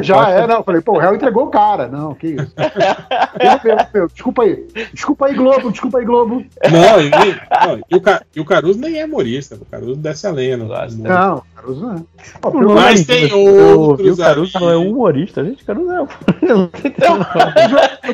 já 0.01 0.29
é, 0.29 0.47
não. 0.47 0.63
Falei, 0.63 0.81
pô, 0.81 0.93
o 0.93 0.97
réu 0.97 1.15
entregou 1.15 1.45
o 1.45 1.51
cara. 1.51 1.89
Não, 1.89 2.15
que 2.15 2.27
isso. 2.27 2.53
meu, 3.63 3.77
meu, 3.93 4.07
desculpa 4.07 4.43
aí. 4.43 4.65
Desculpa 4.93 5.25
aí, 5.25 5.33
Globo, 5.33 5.71
desculpa 5.71 5.99
aí, 5.99 6.05
Globo. 6.05 6.45
Não, 6.71 7.01
e, 7.01 7.09
não, 7.09 7.77
e, 7.89 7.95
o, 7.95 8.01
e 8.37 8.39
o 8.39 8.45
Caruso 8.45 8.79
nem 8.79 8.97
é 8.97 9.05
humorista. 9.05 9.55
O 9.55 9.65
Caruso 9.65 9.97
desce 9.97 10.25
a 10.25 10.31
lenha. 10.31 10.55
Não, 10.55 10.67
não, 10.67 11.43
Caruso 11.65 11.81
não 11.81 11.95
é. 11.95 12.03
Pô, 12.39 12.51
Mas 12.73 13.05
tem 13.05 13.33
outros. 13.33 14.13
O 14.13 14.17
Caruso 14.17 14.59
não 14.59 14.69
é 14.69 14.75
humorista, 14.75 15.43
gente. 15.43 15.63
O 15.63 15.65
Caruso 15.65 15.87
não 15.87 16.03
é. 16.03 16.07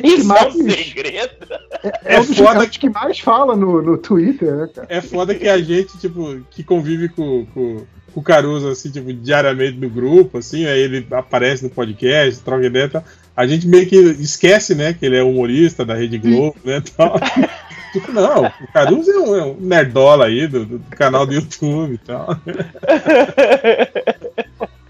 Isso 0.02 0.32
é 0.32 0.48
um 0.48 0.52
segredo. 0.52 1.46
É, 1.82 2.16
é, 2.16 2.20
dos 2.20 2.36
foda 2.36 2.66
que 2.66 2.88
mais 2.88 3.18
fala 3.18 3.54
no, 3.54 3.82
no 3.82 3.98
Twitter, 3.98 4.54
né, 4.54 4.68
cara? 4.74 4.86
É 4.90 5.00
foda 5.00 5.34
que 5.34 5.48
a 5.48 5.58
gente, 5.58 5.98
tipo, 5.98 6.40
que 6.50 6.64
convive 6.64 7.08
com, 7.10 7.44
com 7.46 7.84
o 8.14 8.22
Caruso, 8.22 8.68
assim, 8.68 8.90
tipo, 8.90 9.12
diariamente 9.12 9.78
no 9.78 9.90
grupo, 9.90 10.38
assim, 10.38 10.64
aí 10.66 10.80
ele 10.80 11.06
aparece 11.10 11.64
no 11.64 11.70
podcast, 11.70 12.42
troca 12.42 12.66
ideia 12.66 12.86
e 12.86 12.88
tal. 12.88 13.04
A 13.36 13.46
gente 13.46 13.66
meio 13.66 13.86
que 13.86 13.96
esquece, 13.96 14.74
né, 14.74 14.92
que 14.92 15.06
ele 15.06 15.16
é 15.16 15.22
humorista 15.22 15.84
da 15.84 15.94
Rede 15.94 16.18
Globo, 16.18 16.56
né, 16.64 16.82
tal. 16.96 17.18
tipo, 17.92 18.12
não, 18.12 18.44
o 18.46 18.72
Caruso 18.72 19.10
é 19.10 19.18
um, 19.18 19.36
é 19.36 19.44
um 19.44 19.56
nerdola 19.58 20.26
aí 20.26 20.46
do, 20.46 20.66
do, 20.66 20.80
canal 20.90 21.26
do 21.26 21.34
YouTube 21.34 21.94
e 21.94 21.98
tal. 21.98 22.36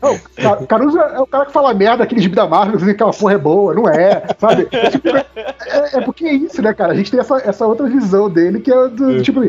Não, 0.02 0.66
Caruso 0.66 0.98
é 0.98 1.20
o 1.20 1.26
cara 1.26 1.46
que 1.46 1.52
fala 1.52 1.72
merda, 1.72 2.02
aquele 2.02 2.20
gibi 2.20 2.34
da 2.34 2.46
Marvel, 2.46 2.74
dizendo 2.74 2.88
que 2.88 2.94
aquela 2.96 3.12
porra 3.12 3.34
é 3.34 3.38
boa, 3.38 3.72
não 3.72 3.88
é, 3.88 4.24
sabe? 4.38 4.66
É, 4.72 4.90
tipo, 4.90 5.08
é, 5.08 5.24
é, 5.92 6.00
porque 6.00 6.24
é 6.24 6.34
isso, 6.34 6.60
né, 6.60 6.74
cara? 6.74 6.92
A 6.92 6.96
gente 6.96 7.10
tem 7.10 7.20
essa, 7.20 7.36
essa 7.38 7.66
outra 7.66 7.86
visão 7.86 8.28
dele 8.28 8.60
que 8.60 8.72
é 8.72 8.88
do, 8.88 9.18
é. 9.18 9.22
tipo. 9.22 9.40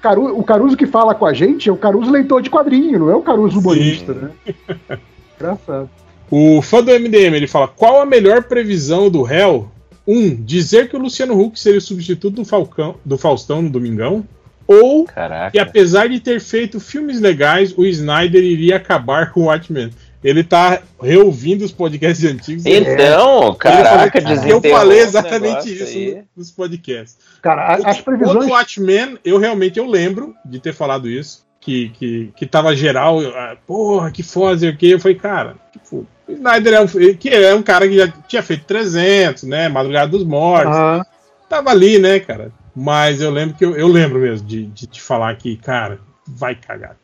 Caru, 0.00 0.38
o 0.38 0.44
Caruso 0.44 0.76
que 0.76 0.86
fala 0.86 1.12
com 1.12 1.26
a 1.26 1.32
gente 1.32 1.68
é 1.68 1.72
o 1.72 1.76
Caruso 1.76 2.12
leitor 2.12 2.40
de 2.40 2.48
quadrinho, 2.48 3.00
não 3.00 3.10
é 3.10 3.16
o 3.16 3.22
Caruso 3.22 3.58
humorista, 3.58 4.14
Sim. 4.14 4.20
né? 4.20 4.98
Engraçado. 5.36 5.90
O 6.30 6.60
fã 6.62 6.82
do 6.82 6.92
MDM 6.92 7.34
ele 7.34 7.46
fala: 7.46 7.68
qual 7.68 8.00
a 8.00 8.06
melhor 8.06 8.44
previsão 8.44 9.10
do 9.10 9.22
réu? 9.22 9.70
Um, 10.06 10.34
dizer 10.34 10.88
que 10.88 10.96
o 10.96 10.98
Luciano 10.98 11.38
Huck 11.38 11.60
seria 11.60 11.78
o 11.78 11.82
substituto 11.82 12.36
do, 12.36 12.44
Falcão, 12.44 12.96
do 13.04 13.18
Faustão 13.18 13.60
no 13.60 13.68
Domingão. 13.68 14.26
Ou 14.66 15.04
Caraca. 15.04 15.50
que 15.50 15.58
apesar 15.58 16.08
de 16.08 16.20
ter 16.20 16.40
feito 16.40 16.78
filmes 16.78 17.20
legais, 17.20 17.72
o 17.76 17.86
Snyder 17.86 18.42
iria 18.42 18.76
acabar 18.76 19.32
com 19.32 19.40
o 19.40 19.44
Watchmen. 19.44 19.90
Ele 20.22 20.42
tá 20.42 20.82
reouvindo 21.00 21.64
os 21.64 21.72
podcasts 21.72 22.24
antigos. 22.30 22.66
Então, 22.66 23.54
caraca, 23.54 24.20
Eu 24.46 24.60
falei 24.60 25.00
exatamente 25.00 25.72
isso 25.72 25.84
aí. 25.84 26.22
nos 26.36 26.50
podcasts. 26.50 27.18
Cara, 27.40 27.76
as 27.76 28.00
previsões. 28.00 28.46
O 28.46 28.50
Watchmen, 28.50 29.16
eu 29.24 29.38
realmente 29.38 29.78
eu 29.78 29.86
lembro 29.86 30.34
de 30.44 30.60
ter 30.60 30.74
falado 30.74 31.08
isso. 31.08 31.46
Que, 31.60 31.90
que, 31.90 32.32
que 32.36 32.46
tava 32.46 32.74
geral, 32.74 33.20
ah, 33.20 33.56
porra, 33.66 34.10
que 34.10 34.22
foda, 34.22 34.68
o 34.68 34.76
que. 34.76 34.90
Eu 34.90 35.00
falei, 35.00 35.16
cara, 35.16 35.56
tipo, 35.72 36.06
o 36.28 36.32
Snyder 36.32 36.74
é 36.74 36.80
um, 36.80 36.86
que 36.86 37.28
é 37.28 37.54
um 37.54 37.62
cara 37.62 37.88
que 37.88 37.96
já 37.96 38.08
tinha 38.28 38.42
feito 38.42 38.64
300, 38.64 39.44
né? 39.44 39.68
Madrugada 39.68 40.10
dos 40.10 40.24
Mortos. 40.24 40.76
Uhum. 40.76 41.02
Tava 41.48 41.70
ali, 41.70 41.98
né, 41.98 42.20
cara? 42.20 42.52
Mas 42.76 43.20
eu 43.20 43.30
lembro 43.30 43.56
que 43.56 43.64
eu, 43.64 43.76
eu 43.76 43.88
lembro 43.88 44.20
mesmo 44.20 44.46
de, 44.46 44.66
de 44.66 44.86
te 44.86 45.00
falar 45.00 45.34
que, 45.36 45.56
cara, 45.56 45.98
vai 46.26 46.54
cagar. 46.54 46.96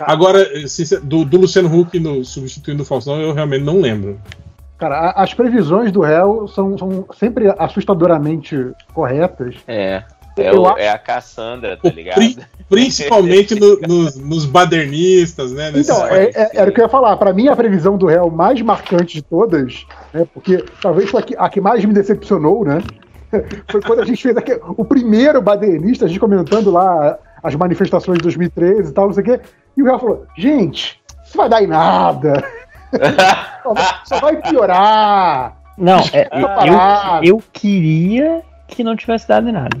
Agora, 0.00 0.48
do, 1.02 1.24
do, 1.24 1.38
Luciano 1.38 1.68
Huck 1.68 1.98
no, 1.98 2.24
substituindo 2.24 2.82
o 2.82 2.86
Faustão, 2.86 3.20
eu 3.20 3.32
realmente 3.32 3.64
não 3.64 3.80
lembro. 3.80 4.20
Cara, 4.78 5.10
as 5.10 5.34
previsões 5.34 5.90
do 5.90 6.00
réu 6.00 6.46
são, 6.46 6.78
são 6.78 7.04
sempre 7.18 7.52
assustadoramente 7.58 8.56
corretas. 8.94 9.56
É. 9.66 10.04
É, 10.42 10.52
o, 10.52 10.78
é, 10.78 10.88
a 10.88 10.98
Cassandra, 10.98 11.76
tá 11.76 11.88
ligado? 11.88 12.16
Pri, 12.16 12.38
principalmente 12.68 13.58
no, 13.58 13.78
nos, 13.86 14.16
nos, 14.16 14.44
badernistas, 14.44 15.52
né? 15.52 15.72
Então, 15.74 16.06
é, 16.06 16.30
é, 16.34 16.50
era 16.54 16.70
o 16.70 16.72
que 16.72 16.80
eu 16.80 16.84
ia 16.84 16.88
falar. 16.88 17.16
Para 17.16 17.32
mim, 17.32 17.48
a 17.48 17.56
previsão 17.56 17.96
do 17.96 18.06
réu 18.06 18.30
mais 18.30 18.60
marcante 18.62 19.14
de 19.14 19.22
todas, 19.22 19.86
né, 20.12 20.26
porque 20.32 20.64
talvez 20.80 21.10
foi 21.10 21.20
a 21.20 21.22
que, 21.22 21.36
a 21.36 21.48
que 21.48 21.60
mais 21.60 21.84
me 21.84 21.92
decepcionou, 21.92 22.64
né? 22.64 22.82
Foi 23.70 23.82
quando 23.82 24.00
a 24.00 24.06
gente 24.06 24.22
fez 24.22 24.34
aqui, 24.38 24.58
o 24.62 24.84
primeiro 24.86 25.42
badernista, 25.42 26.06
a 26.06 26.08
gente 26.08 26.18
comentando 26.18 26.70
lá 26.70 27.18
as 27.42 27.54
manifestações 27.54 28.16
de 28.16 28.22
2013 28.22 28.90
e 28.90 28.94
tal, 28.94 29.06
não 29.06 29.12
sei 29.12 29.22
o 29.22 29.26
quê. 29.26 29.40
E 29.76 29.82
o 29.82 29.84
Real 29.84 29.98
falou: 29.98 30.26
gente, 30.36 30.98
isso 31.24 31.36
vai 31.36 31.48
dar 31.48 31.62
em 31.62 31.66
nada. 31.66 32.42
só, 34.04 34.18
vai, 34.18 34.36
piorar. 34.36 35.58
Não, 35.76 36.00
é, 36.12 36.28
eu, 37.22 37.34
eu 37.34 37.42
queria 37.52 38.42
que 38.66 38.82
não 38.82 38.96
tivesse 38.96 39.28
dado 39.28 39.48
em 39.48 39.52
nada. 39.52 39.78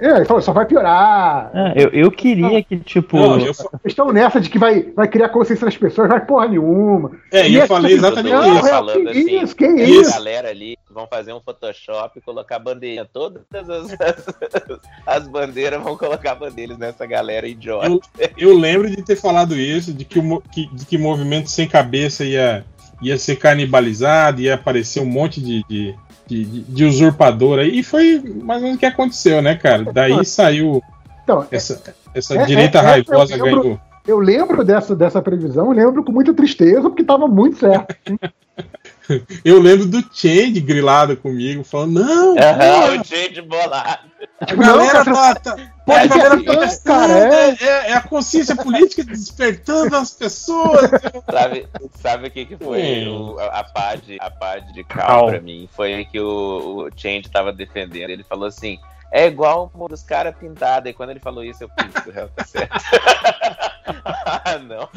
É, 0.00 0.18
ele 0.18 0.24
falou, 0.24 0.40
só 0.40 0.52
vai 0.52 0.64
piorar. 0.66 1.50
É, 1.52 1.82
eu, 1.82 1.88
eu 1.90 2.10
queria 2.10 2.62
que, 2.62 2.76
tipo. 2.76 3.16
Não, 3.16 3.40
eu... 3.40 3.52
Estão 3.84 4.12
nessa 4.12 4.40
de 4.40 4.48
que 4.48 4.58
vai, 4.58 4.82
vai 4.92 5.08
criar 5.08 5.30
consciência 5.30 5.64
das 5.64 5.76
pessoas, 5.76 6.08
vai 6.08 6.24
porra 6.24 6.46
nenhuma. 6.46 7.10
É, 7.32 7.48
e 7.48 7.56
eu 7.56 7.66
falei 7.66 7.94
exatamente 7.94 8.34
isso. 8.34 8.54
Não, 8.54 8.62
falando 8.62 9.02
que 9.02 9.08
assim, 9.08 9.42
isso, 9.42 9.56
que 9.56 9.66
isso? 9.66 10.10
A 10.10 10.12
galera 10.14 10.48
ali 10.50 10.78
vão 10.88 11.08
fazer 11.08 11.32
um 11.32 11.40
Photoshop 11.40 12.16
e 12.16 12.22
colocar 12.22 12.60
bandeirinha. 12.60 13.04
Todas 13.04 13.42
as, 13.52 14.00
as, 14.00 14.26
as 15.04 15.28
bandeiras 15.28 15.82
vão 15.82 15.96
colocar 15.96 16.36
bandeiras 16.36 16.78
nessa 16.78 17.04
galera 17.04 17.48
idiota. 17.48 17.88
Eu, 17.88 18.00
eu, 18.36 18.56
lembro 18.56 18.88
de 18.88 19.02
ter 19.02 19.16
falado 19.16 19.56
isso, 19.56 19.92
de 19.92 20.04
que 20.04 20.20
o 20.20 20.40
que, 20.40 20.72
de 20.72 20.86
que 20.86 20.96
movimento 20.96 21.50
sem 21.50 21.66
cabeça 21.66 22.24
ia, 22.24 22.64
ia 23.02 23.18
ser 23.18 23.36
canibalizado, 23.36 24.40
ia 24.40 24.54
aparecer 24.54 25.00
um 25.00 25.06
monte 25.06 25.40
de, 25.40 25.64
de 25.68 25.96
de, 26.26 26.44
de, 26.44 26.84
usurpador 26.84 27.58
aí. 27.58 27.78
E 27.78 27.82
foi 27.82 28.22
mais 28.42 28.60
ou 28.60 28.64
menos 28.64 28.76
o 28.76 28.80
que 28.80 28.86
aconteceu, 28.86 29.42
né, 29.42 29.54
cara? 29.54 29.92
Daí 29.92 30.24
saiu 30.24 30.82
então, 31.24 31.46
essa, 31.50 31.82
essa 32.14 32.34
é, 32.34 32.44
direita 32.44 32.78
é, 32.78 32.80
é 32.80 32.84
raivosa 32.84 33.36
eu 33.36 33.44
lembro, 33.44 33.62
ganhou. 33.62 33.80
Eu 34.06 34.18
lembro 34.18 34.64
dessa, 34.64 34.94
dessa 34.94 35.22
previsão, 35.22 35.70
lembro 35.70 36.04
com 36.04 36.12
muita 36.12 36.34
tristeza, 36.34 36.82
porque 36.82 37.02
estava 37.02 37.26
muito 37.26 37.58
certo. 37.58 37.96
eu 39.44 39.60
lembro 39.60 39.86
do 39.86 40.02
Change 40.12 40.60
grilado 40.60 41.16
comigo, 41.16 41.62
falando, 41.64 42.04
não! 42.04 42.30
Uhum, 42.30 43.00
o 43.00 43.04
Change 43.04 43.40
bolado. 43.42 44.10
A 44.40 44.54
galera 44.54 45.04
tá, 45.04 45.34
tá, 45.34 45.56
pode 45.86 46.12
é, 46.12 46.78
cara, 46.84 47.12
é. 47.12 47.56
É, 47.60 47.90
é, 47.90 47.94
a 47.94 48.00
consciência 48.00 48.56
política 48.56 49.04
despertando 49.04 49.96
as 49.96 50.10
pessoas. 50.10 50.90
Sabe, 51.30 51.68
sabe 52.00 52.28
o 52.28 52.30
que, 52.30 52.44
que 52.44 52.56
foi 52.56 53.06
o, 53.06 53.38
a 53.38 53.96
de, 53.96 54.18
a 54.20 54.30
pá 54.30 54.58
de 54.58 54.84
cal 54.84 55.26
pra 55.26 55.40
mim? 55.40 55.68
Foi 55.72 56.04
que 56.04 56.20
o, 56.20 56.86
o 56.86 56.90
Change 56.96 57.30
tava 57.30 57.52
defendendo. 57.52 58.10
Ele 58.10 58.24
falou 58.24 58.46
assim: 58.46 58.78
é 59.12 59.26
igual 59.26 59.70
o 59.72 59.88
dos 59.88 60.02
caras 60.02 60.34
pintados. 60.36 60.90
E 60.90 60.92
quando 60.92 61.10
ele 61.10 61.20
falou 61.20 61.44
isso, 61.44 61.64
eu 61.64 61.68
pensei, 61.68 62.10
o 62.10 62.14
réu 62.14 62.28
tá 62.28 62.44
certo. 62.44 62.74
ah, 63.86 64.58
não. 64.58 64.88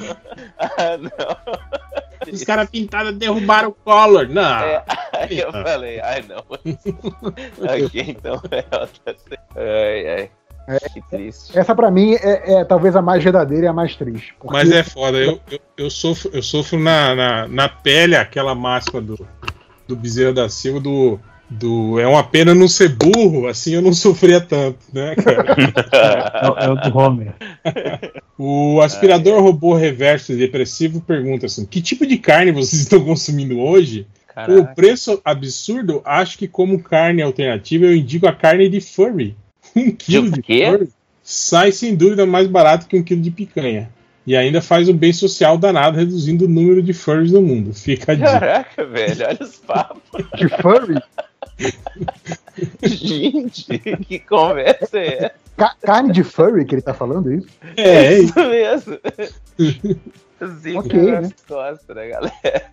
Ah, 0.58 0.98
não. 0.98 2.32
Os 2.32 2.44
caras 2.44 2.70
pintados 2.70 3.14
derrubaram 3.14 3.70
o 3.70 3.74
Collor. 3.74 4.28
Não. 4.28 4.60
É, 4.60 4.84
aí 5.14 5.40
eu 5.40 5.52
falei, 5.52 6.00
ai 6.00 6.24
não. 6.28 6.44
ok, 7.86 8.06
então 8.08 8.42
é 8.52 8.62
tá 8.62 8.88
certo. 9.06 9.40
Ai, 9.56 10.08
ai. 10.08 10.32
É, 10.68 10.80
que 10.90 11.02
triste. 11.10 11.58
Essa 11.58 11.74
para 11.74 11.90
mim 11.90 12.16
é, 12.16 12.60
é, 12.60 12.66
talvez 12.66 12.94
a 12.96 13.02
mais 13.02 13.24
verdadeira 13.24 13.66
e 13.66 13.70
a 13.70 13.74
mais 13.74 13.96
triste. 13.96 14.36
Porque... 14.38 14.54
Mas 14.54 14.70
é 14.70 14.84
foda, 14.84 15.18
eu, 15.18 15.40
eu, 15.50 15.60
eu 15.78 15.90
sofro, 15.90 16.30
eu 16.34 16.44
sofro 16.44 16.78
na, 16.78 17.16
na, 17.16 17.48
na 17.48 17.70
pele 17.70 18.18
aquela 18.18 18.54
máscara 18.54 19.02
do, 19.02 19.28
do 19.88 19.96
Bezerra 19.96 20.34
da 20.34 20.50
Silva 20.50 20.82
do 20.82 21.18
do 21.50 22.00
é 22.00 22.08
uma 22.08 22.24
pena 22.24 22.54
não 22.54 22.68
ser 22.68 22.90
burro, 22.90 23.48
assim 23.48 23.74
eu 23.74 23.82
não 23.82 23.94
sofria 23.94 24.42
tanto, 24.42 24.80
né, 24.94 25.16
cara? 25.16 25.56
é, 26.60 26.66
é 26.66 26.70
o 26.70 26.76
do 26.76 26.98
Homer. 26.98 27.34
O 28.40 28.82
aspirador 28.82 29.42
robô 29.42 29.74
reverso 29.74 30.32
e 30.32 30.36
depressivo 30.36 31.02
pergunta 31.02 31.48
assim: 31.48 31.66
que 31.66 31.82
tipo 31.82 32.06
de 32.06 32.20
carne 32.20 32.52
vocês 32.52 32.84
estão 32.84 33.04
consumindo 33.04 33.60
hoje? 33.60 34.06
Caraca. 34.28 34.54
O 34.54 34.76
preço 34.76 35.20
absurdo, 35.26 36.04
acho 36.06 36.38
que 36.38 36.48
como 36.48 36.84
carne 36.84 37.24
alternativa 37.24 37.86
eu 37.86 37.96
indico 37.96 38.28
a 38.28 38.32
carne 38.32 38.70
de 38.70 38.80
furry. 38.80 39.36
Um 39.76 39.90
quilo 39.90 40.30
de, 40.30 40.42
de 40.42 40.66
furry 40.66 40.90
sai 41.24 41.72
sem 41.72 41.96
dúvida 41.96 42.28
mais 42.28 42.46
barato 42.46 42.86
que 42.86 42.96
um 42.96 43.02
quilo 43.02 43.22
de 43.22 43.32
picanha. 43.32 43.90
E 44.26 44.36
ainda 44.36 44.62
faz 44.62 44.88
um 44.88 44.94
bem 44.96 45.12
social 45.12 45.58
danado, 45.58 45.98
reduzindo 45.98 46.46
o 46.46 46.50
número 46.50 46.84
de 46.84 46.94
furries 46.94 47.32
no 47.32 47.42
mundo. 47.42 47.74
Fica 47.74 48.12
a 48.12 48.16
dica. 48.16 48.40
Caraca, 48.40 48.86
velho, 48.86 49.26
olha 49.26 49.40
os 49.42 49.56
papos. 49.56 50.02
De 50.36 50.48
furry? 50.50 51.02
Gente, 52.84 53.80
que 53.80 54.20
conversa 54.20 54.98
é 54.98 55.26
essa? 55.26 55.32
Ca 55.58 55.76
carne 55.82 56.12
de 56.12 56.24
furry 56.24 56.66
que 56.66 56.76
ele 56.76 56.82
tá 56.82 56.94
falando 56.94 57.32
isso? 57.32 57.48
É, 57.76 58.14
é 58.14 58.20
isso 58.20 58.40
mesmo. 58.40 59.00
Zica 60.62 60.80
okay, 60.80 61.12
nas 61.12 61.30
né? 61.30 61.36
costas, 61.48 61.96
né, 61.96 62.08
galera? 62.10 62.64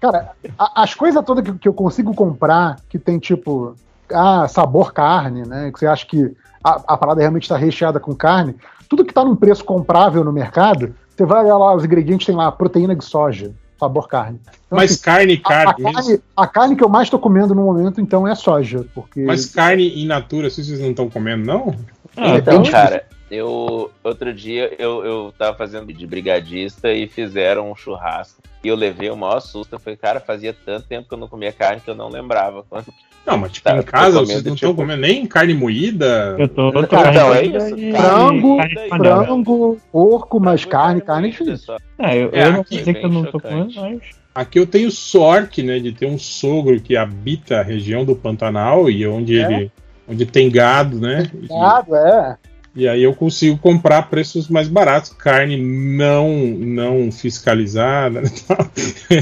Cara, 0.00 0.32
a, 0.56 0.82
as 0.82 0.94
coisas 0.94 1.24
todas 1.24 1.44
que, 1.44 1.58
que, 1.58 1.68
eu 1.68 1.74
consigo 1.74 2.14
comprar, 2.14 2.76
que 2.88 2.98
tem 2.98 3.18
tipo, 3.18 3.74
ah, 4.12 4.46
sabor 4.46 4.92
carne, 4.92 5.44
né? 5.44 5.72
Que 5.72 5.80
você 5.80 5.86
acha 5.86 6.06
que 6.06 6.32
a, 6.62 6.80
a 6.86 6.96
parada 6.96 7.20
realmente 7.20 7.42
está 7.42 7.56
recheada 7.56 7.98
com 7.98 8.14
carne, 8.14 8.54
tudo 8.88 9.04
que 9.04 9.10
está 9.10 9.24
num 9.24 9.34
preço 9.34 9.64
comprável 9.64 10.22
no 10.22 10.32
mercado, 10.32 10.94
você 11.10 11.24
vai 11.24 11.44
lá, 11.44 11.74
os 11.74 11.84
ingredientes 11.84 12.26
tem 12.26 12.36
lá 12.36 12.52
proteína 12.52 12.94
de 12.94 13.04
soja, 13.04 13.52
sabor 13.82 14.06
carne. 14.06 14.38
Então, 14.42 14.78
Mas 14.78 14.92
assim, 14.92 15.02
carne, 15.02 15.36
carne, 15.36 15.84
a, 15.84 15.90
a 15.90 15.92
carne. 15.92 16.20
A 16.36 16.46
carne 16.46 16.76
que 16.76 16.84
eu 16.84 16.88
mais 16.88 17.06
estou 17.06 17.18
comendo 17.18 17.54
no 17.54 17.62
momento, 17.62 18.00
então, 18.00 18.26
é 18.26 18.34
soja. 18.34 18.86
Porque... 18.94 19.22
Mas 19.22 19.46
carne 19.46 20.02
in 20.02 20.06
natura, 20.06 20.48
se 20.48 20.64
vocês 20.64 20.80
não 20.80 20.90
estão 20.90 21.10
comendo, 21.10 21.44
não? 21.44 21.74
Ah, 22.16 22.36
então, 22.36 22.62
cara, 22.64 23.04
eu 23.32 23.90
outro 24.04 24.32
dia 24.34 24.74
eu, 24.78 25.04
eu 25.04 25.34
tava 25.38 25.56
fazendo 25.56 25.90
de 25.90 26.06
brigadista 26.06 26.92
e 26.92 27.08
fizeram 27.08 27.70
um 27.70 27.74
churrasco. 27.74 28.42
E 28.62 28.68
eu 28.68 28.76
levei 28.76 29.10
o 29.10 29.16
maior 29.16 29.40
susto. 29.40 29.72
Eu 29.72 29.80
falei, 29.80 29.96
cara, 29.96 30.20
fazia 30.20 30.54
tanto 30.64 30.86
tempo 30.86 31.08
que 31.08 31.14
eu 31.14 31.18
não 31.18 31.26
comia 31.26 31.50
carne 31.50 31.80
que 31.80 31.90
eu 31.90 31.94
não 31.94 32.10
lembrava. 32.10 32.64
Quando... 32.68 32.92
Não, 33.26 33.38
mas 33.38 33.52
tipo, 33.52 33.68
tá, 33.68 33.78
em 33.78 33.82
casa 33.82 34.20
vocês 34.20 34.44
não 34.44 34.54
estão 34.54 34.70
tipo... 34.70 34.82
comendo 34.82 35.00
nem 35.00 35.26
carne 35.26 35.54
moída? 35.54 36.36
Eu 36.38 36.46
tô, 36.46 36.68
eu 36.68 36.86
tô 36.86 36.96
então, 36.96 37.34
é 37.34 37.44
isso. 37.44 37.96
Frango, 37.96 38.58
frango, 38.88 39.80
porco, 39.90 40.38
mas 40.38 40.64
carne, 40.64 41.00
carne 41.00 41.28
é 41.28 41.30
difícil. 41.30 41.74
É, 41.98 42.16
eu, 42.16 42.30
é, 42.32 42.46
eu 42.46 42.52
não 42.52 42.64
dizer 42.68 42.94
que 42.94 43.04
eu 43.04 43.10
não 43.10 43.24
tô 43.24 43.40
comendo, 43.40 43.72
mas... 43.76 44.00
Aqui 44.34 44.58
eu 44.58 44.66
tenho 44.66 44.90
sorte, 44.90 45.62
né, 45.62 45.78
de 45.78 45.92
ter 45.92 46.06
um 46.06 46.18
sogro 46.18 46.80
que 46.80 46.96
habita 46.96 47.60
a 47.60 47.62
região 47.62 48.04
do 48.04 48.16
Pantanal 48.16 48.90
e 48.90 49.06
onde 49.06 49.38
é? 49.38 49.44
ele 49.44 49.72
onde 50.08 50.26
tem 50.26 50.50
gado, 50.50 50.98
né? 50.98 51.30
Gado, 51.48 51.94
é. 51.96 52.36
E 52.74 52.88
aí 52.88 53.02
eu 53.02 53.14
consigo 53.14 53.58
comprar 53.58 54.08
preços 54.08 54.48
mais 54.48 54.68
baratos, 54.68 55.10
carne 55.10 55.56
não 55.58 56.28
não 56.30 57.12
fiscalizada. 57.12 58.22
Né, 58.22 58.30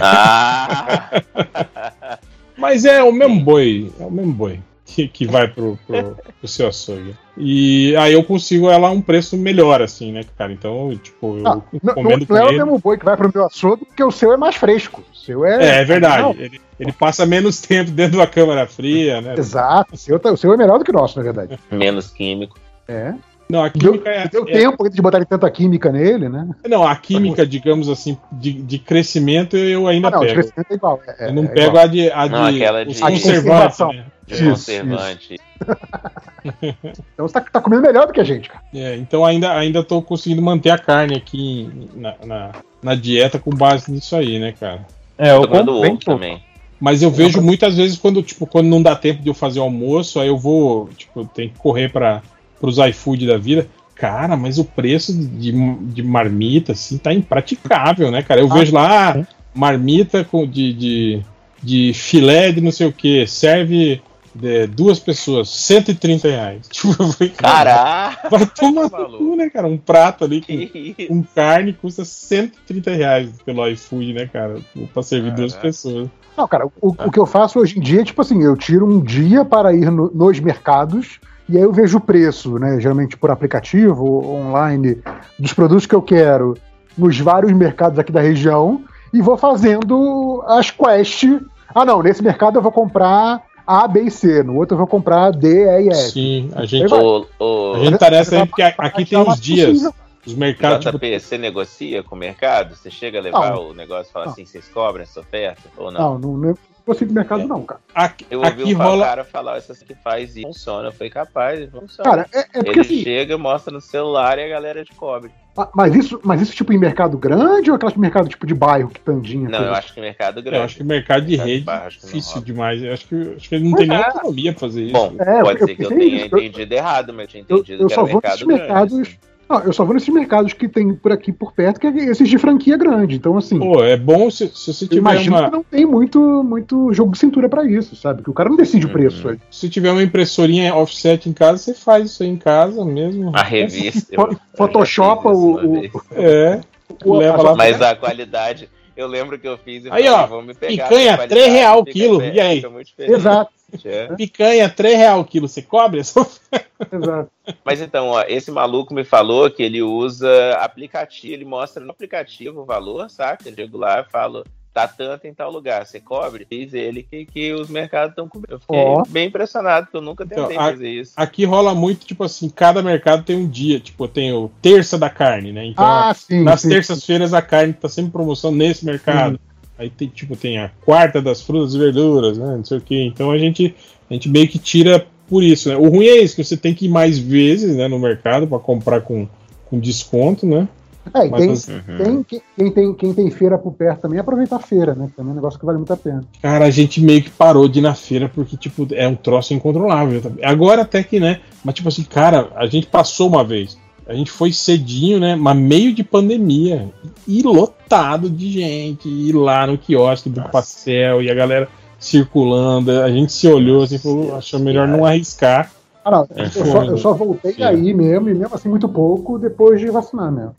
ah. 0.01 1.23
Mas 2.57 2.85
é 2.85 3.03
o 3.03 3.11
mesmo 3.11 3.41
boi, 3.41 3.91
é 3.99 4.05
o 4.05 4.11
mesmo 4.11 4.33
boi 4.33 4.61
que, 4.95 5.09
que 5.09 5.27
vai 5.27 5.49
pro, 5.49 5.79
pro, 5.87 6.17
pro 6.39 6.49
seu 6.49 6.69
açougue. 6.69 7.17
E 7.37 7.95
aí 7.97 8.13
eu 8.13 8.25
consigo 8.25 8.69
ela 8.69 8.89
a 8.89 8.91
um 8.91 9.01
preço 9.01 9.37
melhor, 9.37 9.81
assim, 9.81 10.13
né, 10.13 10.23
cara? 10.37 10.53
Então, 10.53 10.97
tipo, 11.03 11.39
eu 11.39 11.47
ah, 11.47 11.61
comendo 11.95 12.27
não, 12.29 12.37
não 12.37 12.49
é 12.49 12.51
o 12.51 12.53
mesmo 12.53 12.79
boi 12.79 12.99
que 12.99 13.05
vai 13.05 13.17
pro 13.17 13.31
meu 13.33 13.47
açougue, 13.47 13.85
porque 13.85 14.03
o 14.03 14.11
seu 14.11 14.33
é 14.33 14.37
mais 14.37 14.57
fresco. 14.57 15.03
O 15.13 15.17
seu 15.17 15.45
é. 15.45 15.79
É, 15.79 15.81
é 15.81 15.85
verdade. 15.85 16.43
Ele, 16.43 16.61
ele, 16.79 16.93
passa 16.93 17.25
menos 17.25 17.61
tempo 17.63 17.91
dentro 17.91 18.19
da 18.19 18.27
câmara 18.27 18.67
fria, 18.67 19.21
né? 19.21 19.35
Exato. 19.39 19.95
O 19.95 19.97
seu, 19.97 20.19
tá, 20.19 20.33
o 20.33 20.37
seu 20.37 20.53
é 20.53 20.57
melhor 20.57 20.79
do 20.79 20.85
que 20.85 20.91
o 20.91 20.95
nosso, 20.95 21.17
na 21.19 21.25
verdade. 21.25 21.59
Menos 21.71 22.11
químico. 22.11 22.59
É. 22.89 23.15
Não, 23.51 23.65
a 23.65 23.71
química 23.71 24.05
deu, 24.05 24.13
é. 24.13 24.29
Deu 24.29 24.49
é, 24.49 24.53
tempo 24.53 24.89
de 24.89 25.03
botarem 25.03 25.27
tanta 25.27 25.51
química 25.51 25.91
nele, 25.91 26.29
né? 26.29 26.49
Não, 26.69 26.87
a 26.87 26.95
química, 26.95 27.45
digamos 27.45 27.89
assim, 27.89 28.17
de, 28.31 28.53
de 28.53 28.79
crescimento 28.79 29.57
eu 29.57 29.89
ainda 29.89 30.09
ah, 30.09 30.11
não, 30.13 30.21
pego. 30.21 30.29
De 30.29 30.35
crescimento 30.35 30.71
é 30.71 30.75
igual. 30.75 31.01
É, 31.07 31.29
eu 31.29 31.35
não 31.35 31.45
é 31.45 31.49
pego 31.49 31.69
igual. 31.69 31.85
a 31.85 31.87
de. 31.87 32.11
A 32.11 32.29
não, 32.29 32.51
de 32.51 32.63
aquela 32.63 32.85
de, 32.85 33.01
conservante. 33.01 33.85
Né? 33.85 34.05
De 34.27 34.35
isso, 34.35 34.45
conservante. 34.45 35.35
Isso. 35.35 35.45
então 37.15 37.29
você 37.29 37.35
tá, 37.35 37.41
tá, 37.41 37.61
comendo 37.61 37.83
melhor 37.83 38.07
do 38.07 38.13
que 38.13 38.21
a 38.21 38.25
gente, 38.25 38.49
cara. 38.49 38.63
É, 38.73 38.97
então 38.97 39.25
ainda, 39.25 39.53
ainda 39.57 39.83
tô 39.83 40.01
conseguindo 40.01 40.41
manter 40.41 40.71
a 40.71 40.79
carne 40.79 41.17
aqui 41.17 41.69
na, 41.95 42.15
na, 42.25 42.51
na 42.83 42.95
dieta 42.95 43.39
com 43.39 43.51
base 43.51 43.91
nisso 43.91 44.15
aí, 44.15 44.39
né, 44.39 44.55
cara? 44.59 44.87
É, 45.19 45.33
eu 45.33 45.47
como 45.49 45.73
ovo 45.73 45.99
também. 45.99 46.41
Mas 46.81 47.03
eu 47.03 47.11
vejo 47.11 47.43
muitas 47.43 47.77
vezes 47.77 47.99
quando, 47.99 48.23
tipo, 48.23 48.47
quando 48.47 48.69
não 48.69 48.81
dá 48.81 48.97
tempo 48.97 49.23
de 49.23 49.29
eu 49.29 49.35
fazer 49.35 49.61
o 49.61 49.65
almoço, 49.65 50.19
aí 50.19 50.29
eu 50.29 50.39
vou, 50.39 50.89
tipo, 50.97 51.27
tem 51.27 51.51
que 51.51 51.59
correr 51.59 51.93
para 51.93 52.23
os 52.69 52.79
iFood 52.79 53.27
da 53.27 53.39
vida. 53.39 53.67
Cara, 53.95 54.37
mas 54.37 54.59
o 54.59 54.65
preço 54.65 55.13
de, 55.15 55.53
de 55.53 56.03
marmita, 56.03 56.73
assim, 56.73 56.97
tá 56.97 57.13
impraticável, 57.13 58.11
né, 58.11 58.23
cara? 58.23 58.41
Eu 58.41 58.51
ah, 58.51 58.55
vejo 58.55 58.75
lá 58.75 59.19
é. 59.19 59.27
marmita 59.55 60.25
com, 60.25 60.47
de, 60.47 60.73
de, 60.73 61.23
de 61.63 61.93
filé 61.93 62.51
de 62.51 62.63
não 62.63 62.73
sei 62.73 62.87
o 62.87 62.93
que, 62.93 63.27
serve 63.27 64.01
de 64.35 64.67
duas 64.69 64.99
pessoas, 64.99 65.51
130 65.51 66.29
reais. 66.29 66.69
Tipo, 66.71 67.03
eu 67.03 67.13
falei, 67.13 67.33
Caraca! 67.37 68.29
Vai 68.29 68.47
tomar 68.47 68.89
no 68.89 69.19
cu, 69.19 69.37
né, 69.37 69.51
cara? 69.51 69.67
Um 69.67 69.77
prato 69.77 70.25
ali 70.25 70.41
com, 70.41 71.07
com, 71.07 71.23
carne 71.35 71.73
custa 71.73 72.05
130 72.05 72.91
reais 72.93 73.31
pelo 73.45 73.67
iFood, 73.69 74.13
né, 74.13 74.27
cara? 74.33 74.61
Pra 74.93 75.03
servir 75.03 75.31
Caraca. 75.31 75.43
duas 75.43 75.57
pessoas. 75.57 76.09
Não, 76.37 76.49
cara, 76.49 76.67
o, 76.67 76.73
o, 76.81 77.11
que 77.11 77.19
eu 77.19 77.27
faço 77.27 77.59
hoje 77.59 77.79
em 77.79 77.83
dia 77.83 78.01
é 78.01 78.05
tipo 78.05 78.23
assim, 78.23 78.43
eu 78.43 78.57
tiro 78.57 78.87
um 78.87 79.01
dia 79.01 79.45
para 79.45 79.75
ir 79.75 79.91
no, 79.91 80.11
nos 80.11 80.41
mercados 80.41 81.21
e 81.51 81.57
aí 81.57 81.63
eu 81.63 81.73
vejo 81.73 81.99
o 81.99 82.01
preço, 82.01 82.59
né? 82.59 82.81
Geralmente 82.81 83.17
por 83.17 83.31
aplicativo, 83.31 84.25
online, 84.25 85.03
dos 85.39 85.53
produtos 85.53 85.85
que 85.85 85.95
eu 85.95 86.01
quero 86.01 86.57
nos 86.97 87.19
vários 87.19 87.53
mercados 87.53 87.99
aqui 87.99 88.13
da 88.13 88.21
região 88.21 88.83
e 89.13 89.21
vou 89.21 89.37
fazendo 89.37 90.45
as 90.47 90.71
quests. 90.71 91.41
Ah, 91.75 91.85
não, 91.85 92.03
nesse 92.03 92.23
mercado 92.23 92.59
eu 92.59 92.63
vou 92.63 92.71
comprar 92.71 93.43
a, 93.67 93.89
B 93.89 94.03
e 94.03 94.11
C, 94.11 94.43
no 94.43 94.57
outro 94.57 94.75
eu 94.75 94.79
vou 94.79 94.87
comprar 94.87 95.33
D, 95.33 95.65
E 95.65 95.87
e 95.87 95.89
F. 95.89 96.13
Sim, 96.13 96.51
a 96.55 96.65
gente, 96.65 96.93
o, 96.93 97.27
o... 97.39 97.73
A 97.75 97.79
gente 97.81 97.95
interessa 97.95 98.37
aí 98.37 98.47
porque 98.47 98.63
aqui 98.63 99.05
tem 99.05 99.19
os 99.19 99.41
dias. 99.41 99.91
Os 100.27 100.35
mercados. 100.35 100.85
JP, 100.85 100.99
tipo... 100.99 101.21
você 101.21 101.39
negocia 101.39 102.03
com 102.03 102.15
o 102.15 102.19
mercado? 102.19 102.77
Você 102.77 102.91
chega 102.91 103.19
a 103.19 103.23
levar 103.23 103.55
não. 103.55 103.71
o 103.71 103.75
negócio 103.75 104.11
e 104.11 104.13
fala 104.13 104.27
não. 104.27 104.33
assim, 104.33 104.45
vocês 104.45 104.69
cobram 104.69 105.03
essa 105.03 105.19
oferta? 105.19 105.63
Ou 105.77 105.91
não? 105.91 106.19
Não, 106.19 106.37
não, 106.37 106.59
com 106.85 106.93
o 106.93 107.13
mercado, 107.13 107.43
é. 107.43 107.47
não, 107.47 107.63
cara. 107.63 107.81
Aqui, 107.95 108.27
eu 108.31 108.41
ouvi 108.41 108.63
aqui 108.63 108.75
um 108.75 108.79
rola... 108.79 109.05
cara 109.05 109.25
falar 109.25 109.59
isso 109.59 109.85
que 109.85 109.95
faz 109.95 110.37
e 110.37 110.43
funciona. 110.43 110.91
Foi 110.91 111.11
capaz, 111.11 111.69
funciona. 111.71 112.11
Cara, 112.11 112.27
é, 112.33 112.41
é 112.41 112.45
porque, 112.63 112.71
Ele 112.71 112.81
assim... 112.81 113.03
chega, 113.03 113.39
mostra 113.39 113.73
no 113.73 113.81
celular 113.81 114.39
e 114.39 114.45
a 114.45 114.49
galera 114.49 114.85
te 114.85 114.95
cobre. 114.95 115.31
Ah, 115.57 115.69
mas 115.75 115.95
isso, 115.95 116.21
mas 116.23 116.41
isso 116.41 116.55
tipo 116.55 116.73
em 116.73 116.79
mercado 116.79 117.19
grande 117.19 117.71
ou 117.71 117.77
aquelas 117.77 117.97
mercado 117.97 118.29
tipo 118.29 118.47
de 118.47 118.55
bairro, 118.55 118.89
que 118.89 119.01
tandinha? 119.01 119.49
Não, 119.49 119.65
eu 119.65 119.75
acho 119.75 119.93
que 119.93 120.01
mercado 120.01 120.41
grande. 120.41 120.59
Eu 120.59 120.63
acho 120.63 120.77
que 120.77 120.85
mercado 120.85 121.27
de 121.27 121.37
mercado 121.37 121.49
rede 121.49 121.69
é 121.69 121.89
difícil 121.89 122.41
demais. 122.41 122.83
Eu 122.83 122.93
acho 122.93 123.07
que, 123.09 123.35
acho 123.37 123.49
que 123.49 123.55
ele 123.57 123.65
não 123.65 123.73
mas 123.73 123.81
tem 123.81 123.91
é. 123.91 123.99
nem 123.99 124.07
autonomia 124.07 124.53
pra 124.53 124.61
fazer 124.61 124.85
isso. 124.85 124.93
Bom, 124.93 125.15
é, 125.19 125.43
pode 125.43 125.61
eu, 125.61 125.67
ser 125.67 125.75
que 125.77 125.85
eu 125.85 125.89
tenha 125.89 126.05
isso. 126.05 126.27
entendido 126.27 126.75
errado, 126.75 127.13
mas 127.13 127.23
eu 127.23 127.27
tinha 127.27 127.43
entendido 127.43 127.73
eu, 127.73 127.81
eu 127.83 127.89
que 127.89 127.95
só 127.95 128.05
vou 128.05 128.21
mercado 128.23 128.47
mercados, 128.47 128.93
grande. 128.93 129.21
Não, 129.51 129.59
eu 129.65 129.73
só 129.73 129.85
vou 129.85 129.95
nesses 129.95 130.09
mercados 130.09 130.53
que 130.53 130.69
tem 130.69 130.95
por 130.95 131.11
aqui 131.11 131.33
por 131.33 131.53
perto, 131.53 131.81
que 131.81 131.89
é 131.89 131.91
esses 131.91 132.29
de 132.29 132.39
franquia 132.39 132.77
grande. 132.77 133.17
Então, 133.17 133.37
assim. 133.37 133.59
Pô, 133.59 133.83
é 133.83 133.97
bom 133.97 134.31
se, 134.31 134.47
se 134.55 134.73
você 134.73 134.87
tiver. 134.87 135.01
Imagino 135.01 135.37
uma... 135.37 135.47
que 135.47 135.57
não 135.57 135.65
tem 135.65 135.85
muito, 135.85 136.21
muito 136.45 136.93
jogo 136.93 137.11
de 137.11 137.19
cintura 137.19 137.49
para 137.49 137.65
isso, 137.65 137.97
sabe? 137.97 138.23
Que 138.23 138.31
o 138.31 138.33
cara 138.33 138.49
não 138.49 138.57
decide 138.57 138.87
uhum. 138.87 138.91
o 138.91 138.95
preço. 138.95 139.29
Aí. 139.29 139.39
Se 139.51 139.69
tiver 139.69 139.91
uma 139.91 140.05
impressorinha 140.05 140.73
offset 140.77 141.29
em 141.29 141.33
casa, 141.33 141.59
você 141.59 141.75
faz 141.75 142.07
isso 142.07 142.23
aí 142.23 142.29
em 142.29 142.37
casa 142.37 142.85
mesmo. 142.85 143.33
A 143.35 143.43
revista. 143.43 144.15
Photoshopa 144.57 145.31
o, 145.31 145.55
o. 145.57 145.91
É. 146.13 146.61
O, 147.05 147.17
leva 147.17 147.43
lá 147.43 147.57
mas 147.57 147.83
a 147.83 147.97
qualidade. 147.97 148.69
Eu 148.97 149.09
lembro 149.09 149.39
que 149.39 149.49
eu 149.49 149.57
fiz 149.57 149.85
e 149.85 149.87
aí, 149.91 150.05
falei, 150.05 150.09
ó, 150.11 150.27
vamos 150.27 150.47
me 150.47 150.55
pegar. 150.55 150.89
Picanha, 150.89 151.27
3 151.27 151.53
real 151.53 151.81
o 151.81 151.85
quilo. 151.85 152.23
E 152.23 152.39
aí? 152.39 152.63
Exato. 152.99 153.51
É. 153.85 154.09
Picanha, 154.17 154.69
3 154.69 154.97
real 154.97 155.21
o 155.21 155.25
quilo. 155.25 155.49
Você 155.49 155.63
cobre 155.63 156.01
Exato. 156.01 157.31
Mas 157.65 157.81
então, 157.81 158.09
ó, 158.09 158.23
esse 158.27 158.51
maluco 158.51 158.95
me 158.95 159.05
falou 159.05 159.51
que 159.51 159.63
ele 159.63 159.83
usa 159.83 160.55
aplicativo, 160.61 161.35
ele 161.35 161.45
mostra 161.45 161.85
no 161.85 161.91
aplicativo 161.91 162.61
o 162.61 162.65
valor, 162.65 163.11
saca? 163.11 163.49
Eu 163.49 163.55
chego 163.55 163.79
lá 163.79 164.01
e 164.01 164.11
falo, 164.11 164.45
tá 164.73 164.87
tanto 164.87 165.27
em 165.27 165.35
tal 165.35 165.51
lugar, 165.51 165.85
você 165.85 166.01
cobre? 166.01 166.47
Diz 166.49 166.73
ele 166.73 167.03
que, 167.03 167.27
que 167.27 167.53
os 167.53 167.69
mercados 167.69 168.11
estão 168.11 168.29
cobrindo. 168.29 168.55
Eu 168.55 168.61
fiquei 168.61 168.79
oh. 168.79 169.03
bem 169.09 169.29
impressionado, 169.29 169.87
porque 169.87 169.97
eu 169.97 170.03
nunca 170.03 170.25
então, 170.25 170.45
tentei 170.45 170.57
então, 170.57 170.67
a, 170.67 170.71
fazer 170.71 170.89
isso. 170.89 171.13
Aqui 171.17 171.45
rola 171.45 171.75
muito, 171.75 172.07
tipo 172.07 172.25
assim, 172.25 172.49
cada 172.49 172.83
mercado 172.83 173.25
tem 173.25 173.37
um 173.37 173.49
dia, 173.49 173.81
tipo, 173.81 174.07
tem 174.07 174.33
o 174.33 174.51
terça 174.63 174.97
da 174.97 175.11
carne, 175.11 175.53
né? 175.53 175.67
Então, 175.67 175.85
ah, 175.85 176.15
sim, 176.15 176.43
nas 176.43 176.63
terças-feiras 176.63 177.35
a 177.35 177.43
carne 177.43 177.73
tá 177.73 177.89
sempre 177.89 178.09
em 178.09 178.13
promoção 178.13 178.53
nesse 178.53 178.85
mercado. 178.85 179.39
Aí 179.81 179.89
tem, 179.89 180.09
tipo, 180.09 180.37
tem 180.37 180.59
a 180.59 180.71
quarta 180.85 181.23
das 181.23 181.41
frutas 181.41 181.73
e 181.73 181.79
verduras, 181.79 182.37
né? 182.37 182.55
Não 182.55 182.65
sei 182.67 182.77
o 182.77 182.81
que. 182.83 183.03
Então 183.03 183.31
a 183.31 183.39
gente, 183.39 183.75
a 184.11 184.13
gente 184.13 184.29
meio 184.29 184.47
que 184.47 184.59
tira 184.59 185.07
por 185.27 185.43
isso, 185.43 185.71
né? 185.71 185.77
O 185.77 185.89
ruim 185.89 186.05
é 186.05 186.21
isso, 186.21 186.37
que 186.37 186.45
você 186.45 186.55
tem 186.55 186.75
que 186.75 186.85
ir 186.85 186.91
mais 186.91 187.19
vezes 187.19 187.75
né, 187.75 187.89
no 187.89 187.99
mercado 187.99 188.47
para 188.47 188.59
comprar 188.59 189.01
com, 189.01 189.27
com 189.65 189.81
desconto, 189.81 190.47
né? 190.47 190.69
É, 191.15 191.27
e 191.27 191.31
tem, 191.31 191.49
uhum. 191.49 192.25
tem, 192.25 192.41
quem, 192.59 192.71
tem, 192.71 192.95
quem 192.95 193.15
tem 193.15 193.31
feira 193.31 193.57
por 193.57 193.73
perto 193.73 194.03
também 194.03 194.19
aproveita 194.19 194.57
a 194.57 194.61
feira, 194.61 194.95
né? 194.95 195.09
Também 195.17 195.31
é 195.31 195.33
um 195.33 195.37
negócio 195.37 195.59
que 195.59 195.65
vale 195.65 195.79
muito 195.79 195.95
a 195.95 195.97
pena. 195.97 196.23
Cara, 196.43 196.67
a 196.67 196.71
gente 196.71 197.01
meio 197.01 197.23
que 197.23 197.31
parou 197.31 197.67
de 197.67 197.79
ir 197.79 197.83
na 197.83 197.95
feira 197.95 198.29
porque, 198.29 198.59
tipo, 198.59 198.87
é 198.93 199.09
um 199.09 199.17
troço 199.17 199.55
incontrolável. 199.55 200.21
Agora 200.43 200.83
até 200.83 201.03
que, 201.03 201.19
né? 201.19 201.41
Mas, 201.65 201.75
tipo 201.75 201.89
assim, 201.89 202.05
cara, 202.05 202.51
a 202.55 202.67
gente 202.67 202.87
passou 202.87 203.29
uma 203.29 203.43
vez. 203.43 203.79
A 204.11 204.15
gente 204.15 204.33
foi 204.33 204.53
cedinho, 204.53 205.21
né? 205.21 205.37
Mas 205.37 205.57
meio 205.57 205.95
de 205.95 206.03
pandemia. 206.03 206.89
E 207.29 207.43
lotado 207.43 208.29
de 208.29 208.51
gente. 208.51 209.09
E 209.09 209.31
lá 209.31 209.69
no 209.69 209.79
quiosque 209.79 210.29
do 210.29 210.41
Nossa. 210.41 210.51
pastel. 210.51 211.23
E 211.23 211.31
a 211.31 211.35
galera 211.35 211.69
circulando. 211.97 212.91
A 212.91 213.09
gente 213.09 213.33
se 213.33 213.47
olhou 213.47 213.85
assim 213.85 213.95
e 213.95 213.99
falou: 214.01 214.35
achou 214.35 214.59
melhor 214.59 214.89
não 214.89 215.07
arriscar. 215.07 215.71
Ah, 216.05 216.11
não. 216.11 216.29
É, 216.35 216.43
eu, 216.43 216.51
só, 216.51 216.85
eu, 216.85 216.99
só, 216.99 217.13
voltei 217.13 217.53
feira. 217.53 217.71
aí 217.71 217.95
mesmo, 217.95 218.29
e 218.29 218.35
mesmo 218.35 218.53
assim 218.53 218.69
muito 218.69 218.89
pouco, 218.89 219.39
depois 219.39 219.79
de 219.79 219.89
vacinar 219.93 220.33
mesmo. 220.33 220.57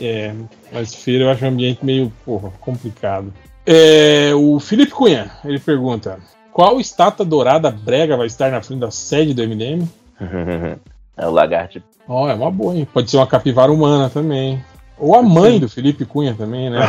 É, 0.00 0.34
mas 0.72 0.92
feira 0.96 1.24
eu 1.24 1.30
acho 1.30 1.44
um 1.44 1.48
ambiente 1.48 1.86
meio 1.86 2.12
porra, 2.24 2.50
complicado. 2.60 3.32
É, 3.64 4.32
o 4.34 4.58
Felipe 4.58 4.90
Cunha, 4.90 5.30
ele 5.44 5.60
pergunta: 5.60 6.18
qual 6.52 6.80
estátua 6.80 7.24
dourada 7.24 7.70
brega 7.70 8.16
vai 8.16 8.26
estar 8.26 8.50
na 8.50 8.60
frente 8.60 8.80
da 8.80 8.90
sede 8.90 9.32
do 9.32 9.46
MDM? 9.46 9.88
É 11.16 11.26
o 11.26 11.30
lagarto. 11.30 11.82
Ó, 12.08 12.24
oh, 12.24 12.28
é 12.28 12.34
uma 12.34 12.50
boa, 12.50 12.74
hein? 12.74 12.86
Pode 12.92 13.10
ser 13.10 13.16
uma 13.16 13.26
capivara 13.26 13.72
humana 13.72 14.10
também. 14.10 14.62
Ou 14.98 15.14
a 15.14 15.22
mãe 15.22 15.58
do 15.58 15.68
Felipe 15.68 16.04
Cunha 16.04 16.34
também, 16.34 16.70
né? 16.70 16.80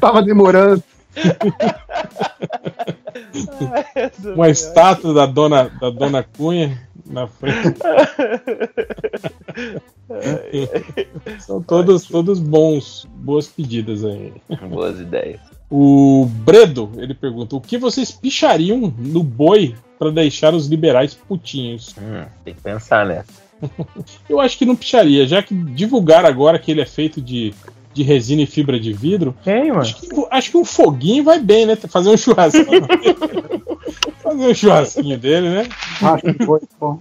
Tava 0.00 0.22
demorando. 0.22 0.82
uma 4.34 4.48
estátua 4.48 5.14
da 5.14 5.26
dona, 5.26 5.70
da 5.80 5.90
dona 5.90 6.22
Cunha 6.22 6.80
na 7.06 7.26
frente. 7.26 7.78
São 11.40 11.62
todos, 11.62 12.06
todos 12.06 12.38
bons, 12.38 13.06
boas 13.16 13.46
pedidas 13.46 14.04
aí. 14.04 14.32
Boas 14.68 15.00
ideias. 15.00 15.40
O 15.70 16.26
Bredo, 16.26 16.90
ele 16.96 17.14
pergunta: 17.14 17.56
o 17.56 17.60
que 17.60 17.78
vocês 17.78 18.10
pichariam 18.10 18.92
no 18.98 19.22
boi 19.22 19.74
para 20.04 20.10
deixar 20.10 20.52
os 20.52 20.66
liberais 20.66 21.14
putinhos? 21.14 21.94
Hum, 21.98 22.26
tem 22.44 22.52
que 22.52 22.60
pensar 22.60 23.06
nessa. 23.06 23.32
Eu 24.28 24.38
acho 24.38 24.58
que 24.58 24.66
não 24.66 24.76
picharia, 24.76 25.26
já 25.26 25.42
que 25.42 25.54
divulgar 25.54 26.26
agora 26.26 26.58
que 26.58 26.70
ele 26.70 26.82
é 26.82 26.86
feito 26.86 27.22
de, 27.22 27.54
de 27.94 28.02
resina 28.02 28.42
e 28.42 28.46
fibra 28.46 28.78
de 28.78 28.92
vidro. 28.92 29.34
Quem, 29.42 29.68
mano? 29.68 29.80
Acho 29.80 29.96
que, 29.96 30.08
acho 30.30 30.50
que 30.50 30.56
um 30.58 30.64
foguinho 30.64 31.24
vai 31.24 31.40
bem, 31.40 31.64
né? 31.64 31.74
Fazer 31.76 32.10
um 32.10 32.16
churrasquinho. 32.18 32.86
Fazer 34.22 34.46
um 34.46 34.54
churrasquinho 34.54 35.18
dele, 35.18 35.48
né? 35.48 35.68
Acho 36.02 36.22
que 36.22 36.44
foi 36.44 36.60
bom. 36.78 37.00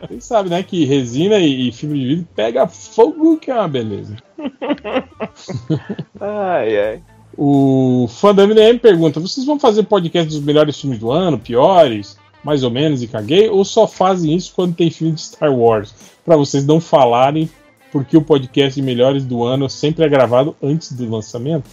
Vocês 0.00 0.24
sabem, 0.24 0.50
né, 0.50 0.62
que 0.64 0.84
resina 0.84 1.38
e, 1.38 1.70
fibra 1.70 1.96
de 1.96 2.04
vidro 2.04 2.28
pega 2.34 2.66
fogo, 2.66 3.36
que 3.36 3.48
é 3.48 3.54
uma 3.54 3.68
beleza. 3.68 4.16
ai, 6.20 6.78
ai. 6.78 7.02
O 7.42 8.06
fã 8.06 8.34
da 8.34 8.46
MDM 8.46 8.78
pergunta: 8.78 9.18
vocês 9.18 9.46
vão 9.46 9.58
fazer 9.58 9.84
podcast 9.84 10.28
dos 10.28 10.44
melhores 10.44 10.78
filmes 10.78 10.98
do 10.98 11.10
ano, 11.10 11.38
piores, 11.38 12.18
mais 12.44 12.62
ou 12.62 12.70
menos 12.70 13.02
e 13.02 13.08
caguei, 13.08 13.48
ou 13.48 13.64
só 13.64 13.88
fazem 13.88 14.36
isso 14.36 14.52
quando 14.54 14.74
tem 14.74 14.90
filme 14.90 15.14
de 15.14 15.22
Star 15.22 15.50
Wars? 15.50 15.94
Para 16.22 16.36
vocês 16.36 16.66
não 16.66 16.82
falarem 16.82 17.48
porque 17.90 18.14
o 18.14 18.20
podcast 18.20 18.78
de 18.78 18.86
melhores 18.86 19.24
do 19.24 19.42
ano 19.42 19.70
sempre 19.70 20.04
é 20.04 20.08
gravado 20.10 20.54
antes 20.62 20.92
do 20.92 21.10
lançamento? 21.10 21.64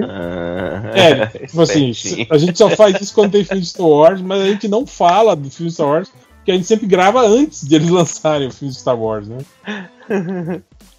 Ah, 0.00 0.92
é, 0.94 1.26
tipo 1.44 1.60
assim, 1.60 1.92
a 2.30 2.38
gente 2.38 2.56
só 2.56 2.70
faz 2.70 3.00
isso 3.00 3.12
quando 3.12 3.32
tem 3.32 3.42
filme 3.42 3.62
de 3.62 3.68
Star 3.68 3.84
Wars, 3.84 4.20
mas 4.20 4.40
a 4.40 4.46
gente 4.46 4.68
não 4.68 4.86
fala 4.86 5.34
do 5.34 5.50
filme 5.50 5.70
de 5.70 5.74
Star 5.74 5.88
Wars, 5.88 6.08
porque 6.36 6.52
a 6.52 6.54
gente 6.54 6.68
sempre 6.68 6.86
grava 6.86 7.26
antes 7.26 7.66
de 7.66 7.74
eles 7.74 7.90
lançarem 7.90 8.46
o 8.46 8.52
filme 8.52 8.72
de 8.72 8.78
Star 8.78 8.96
Wars, 8.96 9.26
né? 9.26 9.38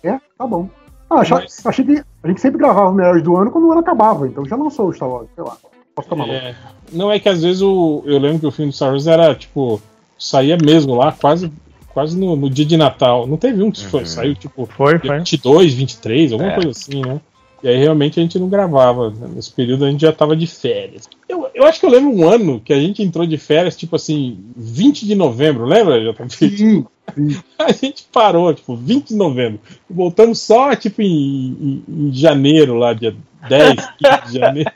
É, 0.04 0.20
tá 0.38 0.46
bom. 0.46 0.70
Ah, 1.10 1.20
achei, 1.22 1.38
Mas... 1.38 1.66
achei 1.66 1.86
que 1.86 2.04
a 2.24 2.28
gente 2.28 2.42
sempre 2.42 2.60
gravava 2.60 2.90
os 2.90 2.96
melhores 2.96 3.24
do 3.24 3.38
ano 3.38 3.50
quando 3.52 3.66
o 3.68 3.72
ano 3.72 3.80
acabava, 3.82 4.28
então 4.28 4.46
já 4.46 4.56
lançou 4.56 4.90
o 4.90 4.94
Star 4.94 5.10
Wars, 5.10 5.28
sei 5.34 5.44
lá. 5.44 5.56
Posso 5.96 6.10
tomar 6.10 6.28
é, 6.30 6.54
Não 6.92 7.12
é 7.12 7.20
que 7.20 7.30
às 7.30 7.42
vezes 7.42 7.62
o, 7.62 8.04
eu 8.06 8.20
lembro 8.20 8.40
que 8.40 8.46
o 8.48 8.52
filme 8.52 8.72
do 8.72 8.76
Star 8.76 8.90
Wars 8.92 9.08
era 9.08 9.34
tipo 9.34 9.82
saía 10.20 10.58
mesmo 10.58 10.96
lá, 10.96 11.12
quase, 11.12 11.52
quase 11.94 12.18
no, 12.20 12.36
no 12.36 12.50
dia 12.50 12.66
de 12.66 12.76
Natal. 12.78 13.26
Não 13.28 13.38
teve 13.38 13.62
um 13.64 13.72
que 13.72 13.86
foi, 13.86 14.02
Uhum. 14.02 14.06
saiu 14.06 14.36
tipo 14.36 14.66
Foi, 14.66 15.00
foi. 15.00 15.18
22, 15.18 15.74
23, 15.74 16.32
alguma 16.34 16.52
É. 16.52 16.56
coisa 16.56 16.70
assim, 16.72 17.02
né? 17.06 17.22
E 17.64 17.68
aí 17.68 17.78
realmente 17.78 18.20
a 18.20 18.24
gente 18.24 18.38
não 18.40 18.48
gravava. 18.50 19.10
né? 19.10 19.28
Nesse 19.36 19.52
período 19.52 19.86
a 19.86 19.90
gente 19.92 20.02
já 20.02 20.12
tava 20.14 20.36
de 20.36 20.46
férias. 20.48 21.10
Eu, 21.28 21.50
eu 21.54 21.66
acho 21.66 21.80
que 21.80 21.86
eu 21.86 21.90
lembro 21.90 22.12
um 22.16 22.28
ano 22.30 22.60
que 22.60 22.72
a 22.72 22.80
gente 22.80 23.02
entrou 23.02 23.26
de 23.26 23.38
férias, 23.38 23.76
tipo 23.76 23.96
assim, 23.96 24.38
20 24.56 25.06
de 25.06 25.16
novembro, 25.16 25.66
lembra, 25.66 26.00
JP? 26.00 26.30
Sim, 26.30 26.50
sim. 26.58 26.88
A 27.58 27.72
gente 27.72 28.06
parou, 28.12 28.54
tipo, 28.54 28.76
20 28.76 29.08
de 29.10 29.16
novembro. 29.16 29.60
Voltamos 29.90 30.40
só, 30.40 30.76
tipo, 30.76 31.02
em, 31.02 31.06
em- 31.08 31.84
em 31.88 32.14
janeiro, 32.14 32.76
lá, 32.76 32.94
dia 32.94 33.16
10, 33.48 33.76
15 33.98 34.28
de 34.28 34.34
janeiro. 34.40 34.72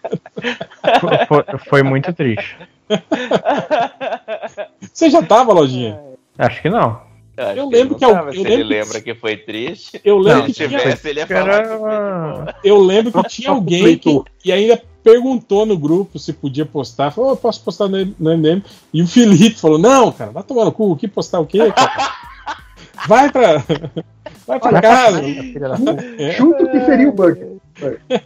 Foi, 1.28 1.60
foi 1.69 1.83
muito 1.83 2.12
triste. 2.14 2.56
Você 4.94 5.10
já 5.10 5.22
tava, 5.22 5.53
Lojinha? 5.53 5.99
Acho 6.38 6.62
que 6.62 6.69
não. 6.69 7.01
Eu 7.56 7.67
ele 7.67 7.75
lembro 7.77 7.95
que 7.95 8.06
eu- 8.06 8.09
eu 8.15 8.31
se 8.33 8.40
ele 8.40 8.49
lembro 8.49 8.57
que- 8.57 8.74
lembra 8.74 9.01
que 9.01 9.15
foi 9.15 9.38
triste. 9.38 10.01
Eu 10.03 10.17
lembro 10.17 10.40
Não, 10.40 10.45
que 10.47 10.53
Se 10.53 10.67
tinha, 10.67 10.79
tivesse, 10.79 11.09
ele 11.09 11.19
ia 11.19 11.27
falar. 11.27 11.53
Era... 11.53 12.56
eu 12.63 12.79
lembro 12.81 13.11
que 13.11 13.29
tinha 13.29 13.49
alguém 13.49 13.97
que 13.97 14.22
e 14.45 14.51
ainda 14.51 14.81
perguntou 15.03 15.65
no 15.65 15.77
grupo 15.77 16.19
se 16.19 16.31
podia 16.33 16.65
postar. 16.65 17.11
Falou, 17.11 17.31
"Ô, 17.33 17.38
posso 17.38 17.63
postar 17.63 17.88
no, 17.88 17.97
no 18.19 18.31
MDM? 18.31 18.63
E 18.93 19.01
o 19.01 19.07
Felipe 19.07 19.59
falou, 19.59 19.79
não, 19.79 20.11
cara, 20.11 20.31
vai 20.31 20.43
tomar 20.43 20.65
no 20.65 20.72
cu, 20.72 20.91
o 20.91 20.95
que 20.95 21.07
postar 21.07 21.40
o 21.40 21.45
quê? 21.45 21.72
cara? 21.72 22.11
Vai 23.07 23.31
pra, 23.31 23.57
vai 24.45 24.59
pra 24.59 24.79
casa. 24.79 25.22
Da 25.59 25.75
puta. 25.75 26.06
É. 26.19 26.33
Chuta 26.33 26.63
o 26.63 26.69
que 26.69 26.85
seria 26.85 27.09
o 27.09 27.11
bug. 27.11 27.59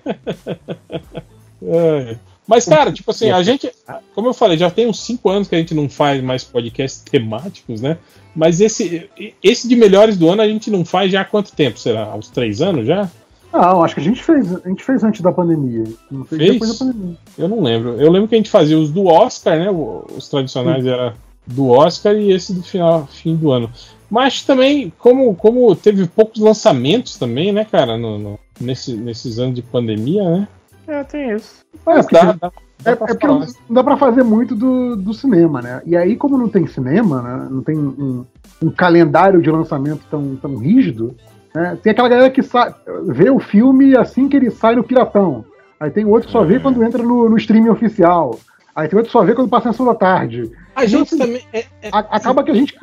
É. 1.63 2.17
Mas, 2.47 2.65
cara, 2.65 2.91
tipo 2.91 3.09
assim, 3.11 3.31
a 3.31 3.41
gente, 3.41 3.71
como 4.13 4.27
eu 4.27 4.33
falei, 4.33 4.57
já 4.57 4.69
tem 4.69 4.87
uns 4.87 4.99
5 5.03 5.29
anos 5.29 5.47
que 5.47 5.55
a 5.55 5.57
gente 5.57 5.73
não 5.73 5.89
faz 5.89 6.21
mais 6.23 6.43
podcasts 6.43 7.01
temáticos, 7.01 7.81
né? 7.81 7.97
Mas 8.35 8.61
esse, 8.61 9.09
esse 9.41 9.67
de 9.67 9.75
melhores 9.75 10.17
do 10.17 10.29
ano 10.29 10.41
a 10.41 10.47
gente 10.47 10.69
não 10.69 10.85
faz 10.85 11.11
já 11.11 11.21
há 11.21 11.25
quanto 11.25 11.53
tempo? 11.53 11.79
Será? 11.79 12.03
Há 12.03 12.15
uns 12.15 12.29
3 12.29 12.61
anos 12.61 12.85
já? 12.85 13.09
Não, 13.51 13.83
acho 13.83 13.95
que 13.95 14.01
a 14.01 14.03
gente 14.03 14.21
fez. 14.21 14.53
A 14.65 14.67
gente 14.67 14.83
fez 14.83 15.03
antes 15.03 15.21
da 15.21 15.31
pandemia. 15.31 15.85
Não 16.11 16.25
fez, 16.25 16.39
Fez? 16.41 16.53
depois 16.53 16.77
da 16.77 16.85
pandemia. 16.85 17.17
Eu 17.37 17.47
não 17.47 17.61
lembro. 17.61 17.99
Eu 18.01 18.11
lembro 18.11 18.27
que 18.27 18.35
a 18.35 18.37
gente 18.37 18.49
fazia 18.49 18.77
os 18.77 18.91
do 18.91 19.05
Oscar, 19.05 19.57
né? 19.57 19.71
Os 19.71 20.27
tradicionais 20.27 20.85
era 20.85 21.15
do 21.47 21.69
Oscar 21.69 22.15
e 22.15 22.31
esse 22.31 22.53
do 22.53 22.61
final, 22.61 23.07
fim 23.07 23.35
do 23.35 23.51
ano. 23.51 23.71
Mas 24.09 24.41
também, 24.43 24.91
como, 24.99 25.33
como 25.35 25.73
teve 25.75 26.05
poucos 26.07 26.41
lançamentos 26.41 27.15
também, 27.17 27.51
né, 27.51 27.65
cara, 27.65 27.97
no, 27.97 28.17
no- 28.19 28.39
nesse, 28.59 28.93
nesses 28.93 29.39
anos 29.39 29.55
de 29.55 29.61
pandemia, 29.61 30.23
né? 30.29 30.47
É, 30.87 31.03
tem 31.03 31.31
isso. 31.31 31.65
Mas 31.85 32.05
porque- 32.05 32.15
dá, 32.15 32.31
dá, 32.33 32.51
dá 32.83 32.91
É, 32.91 32.95
pra 32.95 33.05
é 33.05 33.09
porque 33.09 33.27
não 33.27 33.45
dá 33.69 33.83
pra 33.83 33.97
fazer 33.97 34.23
muito 34.23 34.55
do, 34.55 34.95
do 34.95 35.13
cinema, 35.13 35.61
né? 35.61 35.81
E 35.85 35.95
aí, 35.95 36.15
como 36.15 36.37
não 36.37 36.47
tem 36.49 36.67
cinema, 36.67 37.21
né? 37.21 37.47
não 37.49 37.61
tem 37.63 37.77
um, 37.77 38.25
um 38.61 38.69
calendário 38.71 39.41
de 39.41 39.49
lançamento 39.49 40.01
tão, 40.09 40.35
tão 40.35 40.57
rígido, 40.57 41.15
né? 41.53 41.77
tem 41.81 41.91
aquela 41.91 42.09
galera 42.09 42.29
que 42.29 42.43
sa- 42.43 42.75
vê 43.07 43.29
o 43.29 43.39
filme 43.39 43.95
assim 43.97 44.27
que 44.27 44.35
ele 44.37 44.51
sai 44.51 44.75
no 44.75 44.83
Piratão. 44.83 45.43
Aí 45.79 45.89
tem 45.89 46.05
outro 46.05 46.27
que 46.27 46.31
só 46.31 46.43
vê 46.43 46.59
quando 46.59 46.83
entra 46.83 47.01
no, 47.03 47.27
no 47.29 47.37
streaming 47.37 47.69
oficial. 47.69 48.39
Aí 48.75 48.87
tem 48.89 48.97
outro 48.97 49.09
que 49.09 49.17
só 49.17 49.23
vê 49.23 49.33
quando 49.33 49.49
passa 49.49 49.67
na 49.67 49.71
sessão 49.73 49.85
da 49.85 49.95
tarde. 49.95 50.51
A 50.75 50.85
gente 50.85 51.03
assim, 51.13 51.17
também. 51.17 51.41
é- 51.53 51.65
é- 51.81 51.89
A- 51.91 51.99
acaba 51.99 52.43
que 52.43 52.51
a 52.51 52.53
gente, 52.53 52.75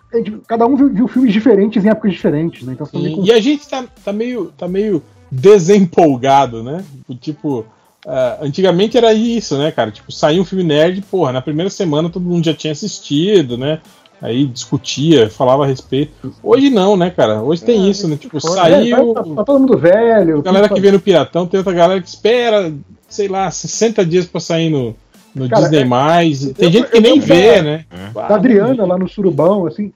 Cada 0.46 0.66
um 0.66 0.74
viu, 0.76 0.88
viu 0.90 1.08
filmes 1.08 1.32
diferentes 1.32 1.84
em 1.84 1.88
épocas 1.88 2.12
diferentes, 2.12 2.66
né? 2.66 2.72
Então 2.74 2.86
também 2.86 3.18
E, 3.20 3.26
e 3.26 3.32
a 3.32 3.40
gente 3.40 3.68
tá, 3.68 3.84
tá, 4.04 4.12
meio, 4.12 4.46
tá 4.58 4.66
meio 4.68 5.02
desempolgado, 5.30 6.62
né? 6.62 6.84
Tipo, 7.20 7.64
ah, 8.06 8.38
antigamente 8.42 8.96
era 8.96 9.12
isso, 9.12 9.56
né, 9.58 9.70
cara? 9.70 9.90
Tipo, 9.90 10.10
saía 10.12 10.40
um 10.40 10.44
filme 10.44 10.64
nerd, 10.64 11.02
porra, 11.02 11.32
na 11.32 11.40
primeira 11.42 11.70
semana 11.70 12.08
todo 12.10 12.22
mundo 12.22 12.44
já 12.44 12.54
tinha 12.54 12.72
assistido, 12.72 13.56
né? 13.56 13.80
Aí 14.20 14.46
discutia, 14.46 15.28
falava 15.28 15.64
a 15.64 15.66
respeito. 15.66 16.12
Hoje 16.42 16.70
não, 16.70 16.96
né, 16.96 17.10
cara? 17.10 17.42
Hoje 17.42 17.64
tem 17.64 17.90
isso, 17.90 18.06
né? 18.06 18.16
Tipo, 18.16 18.36
É, 18.36 18.40
saiu. 18.40 19.14
tá, 19.14 19.22
tá 19.24 19.44
todo 19.44 19.58
mundo 19.60 19.76
velho. 19.76 20.38
A 20.38 20.42
galera 20.42 20.68
que 20.68 20.80
vê 20.80 20.92
no 20.92 21.00
Piratão, 21.00 21.44
tem 21.46 21.58
outra 21.58 21.72
galera 21.72 22.00
que 22.00 22.06
espera, 22.08 22.72
sei 23.08 23.26
lá, 23.26 23.50
60 23.50 24.04
dias 24.06 24.24
pra 24.26 24.40
sair 24.40 24.70
no, 24.70 24.94
no 25.34 25.48
Cara, 25.48 25.62
Disney+. 25.62 25.80
é- 25.80 25.84
mais. 25.84 26.40
Tem 26.52 26.66
eu- 26.68 26.72
gente 26.72 26.88
que 26.90 26.96
eu 26.98 27.00
nem 27.00 27.18
vou 27.18 27.26
vê, 27.26 27.50
falar. 27.56 27.62
né? 27.64 27.84
Da 28.14 28.34
Adriana 28.36 28.84
lá 28.86 28.96
no 28.96 29.08
Surubão, 29.08 29.66
assim, 29.66 29.92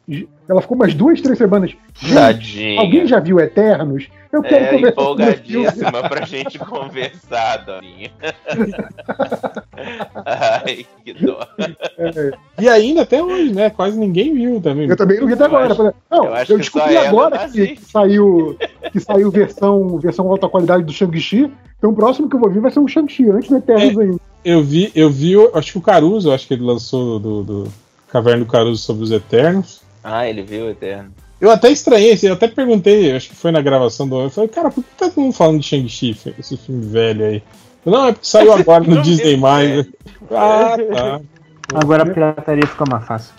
ela 0.49 0.61
ficou 0.63 0.77
umas 0.77 0.95
duas, 0.95 1.21
três 1.21 1.37
semanas. 1.39 1.75
Tadinha. 2.13 2.81
alguém 2.81 3.07
já 3.07 3.19
viu 3.21 3.41
Eternos? 3.41 4.09
Eu 4.33 4.43
quero 4.43 4.65
É, 4.65 4.69
conversar 4.69 4.87
o 4.87 4.91
empolgadíssima 5.03 6.09
pra 6.09 6.27
gente 6.27 6.59
conversar, 6.59 7.57
Dorinha. 7.65 8.11
Ai, 10.25 10.87
que 11.05 11.13
dó. 11.15 11.47
E 12.61 12.69
ainda 12.69 13.03
até 13.03 13.23
hoje, 13.23 13.53
né? 13.53 13.71
Quase 13.71 13.99
ninguém 13.99 14.35
viu 14.35 14.61
também. 14.61 14.89
Eu 14.89 14.97
também 14.97 15.21
não 15.21 15.27
vi 15.27 15.33
até 15.35 15.45
agora. 15.45 15.73
acho- 15.73 15.95
não, 16.11 16.27
eu 16.27 16.45
eu, 16.49 16.59
descobri 16.59 16.95
ela 16.97 17.09
agora 17.09 17.49
que, 17.49 17.69
que 17.77 17.85
saiu, 17.85 18.57
que 18.93 19.01
saiu 19.01 19.31
versão, 19.31 19.99
versão 19.99 20.29
alta 20.31 20.49
qualidade 20.49 20.85
do 20.85 20.93
Shang-Chi. 20.93 21.51
Então 21.79 21.91
o 21.91 21.95
próximo 21.95 22.29
que 22.29 22.37
eu 22.37 22.41
vou 22.41 22.51
ver 22.51 22.61
vai 22.61 22.71
ser 22.71 22.81
um 22.81 22.89
Shang-Chi, 22.89 23.31
antes 23.31 23.49
do 23.49 23.57
Eternos 23.57 23.99
ainda. 23.99 24.21
Eu 24.45 24.63
vi, 24.63 24.93
eu 24.95 25.11
vi, 25.11 25.35
acho 25.55 25.73
que 25.73 25.79
o 25.79 25.83
Caruso, 25.83 26.33
acho 26.33 26.47
que 26.47 26.55
ele 26.55 26.63
lançou 26.63 27.19
do, 27.19 27.43
do 27.43 27.69
Caverna 28.09 28.45
do 28.45 28.51
Caruso 28.51 28.83
sobre 28.83 29.03
os 29.05 29.11
Eternos. 29.11 29.83
Ah, 30.09 30.29
ele 30.29 30.43
viu 30.43 30.67
o 30.67 30.71
Eterno. 30.71 31.11
Eu 31.41 31.51
até 31.51 31.69
estranhei, 31.69 32.17
eu 32.23 32.35
até 32.35 32.47
perguntei, 32.47 33.11
acho 33.15 33.29
que 33.29 33.35
foi 33.35 33.51
na 33.51 33.61
gravação 33.61 34.07
do. 34.09 34.21
Eu 34.21 34.31
falei, 34.31 34.49
cara, 34.49 34.71
por 34.71 34.85
que 34.85 34.91
tá 34.97 35.09
todo 35.11 35.21
mundo 35.21 35.33
falando 35.35 35.59
de 35.59 35.67
Shang-Chi, 35.67 36.17
esse 36.39 36.57
filme 36.57 36.87
velho 36.87 37.25
aí? 37.25 37.43
Não, 37.85 38.07
é 38.07 38.13
porque 38.13 38.27
saiu 38.27 38.53
agora 38.53 38.85
no 38.85 39.03
Disney. 39.03 39.37
Mais. 39.37 39.87
Ah, 40.31 40.77
tá. 40.77 41.21
Agora 41.75 42.03
a 42.05 42.07
pirataria 42.07 42.67
ficou 42.67 42.87
mais 42.91 43.05
fácil. 43.07 43.33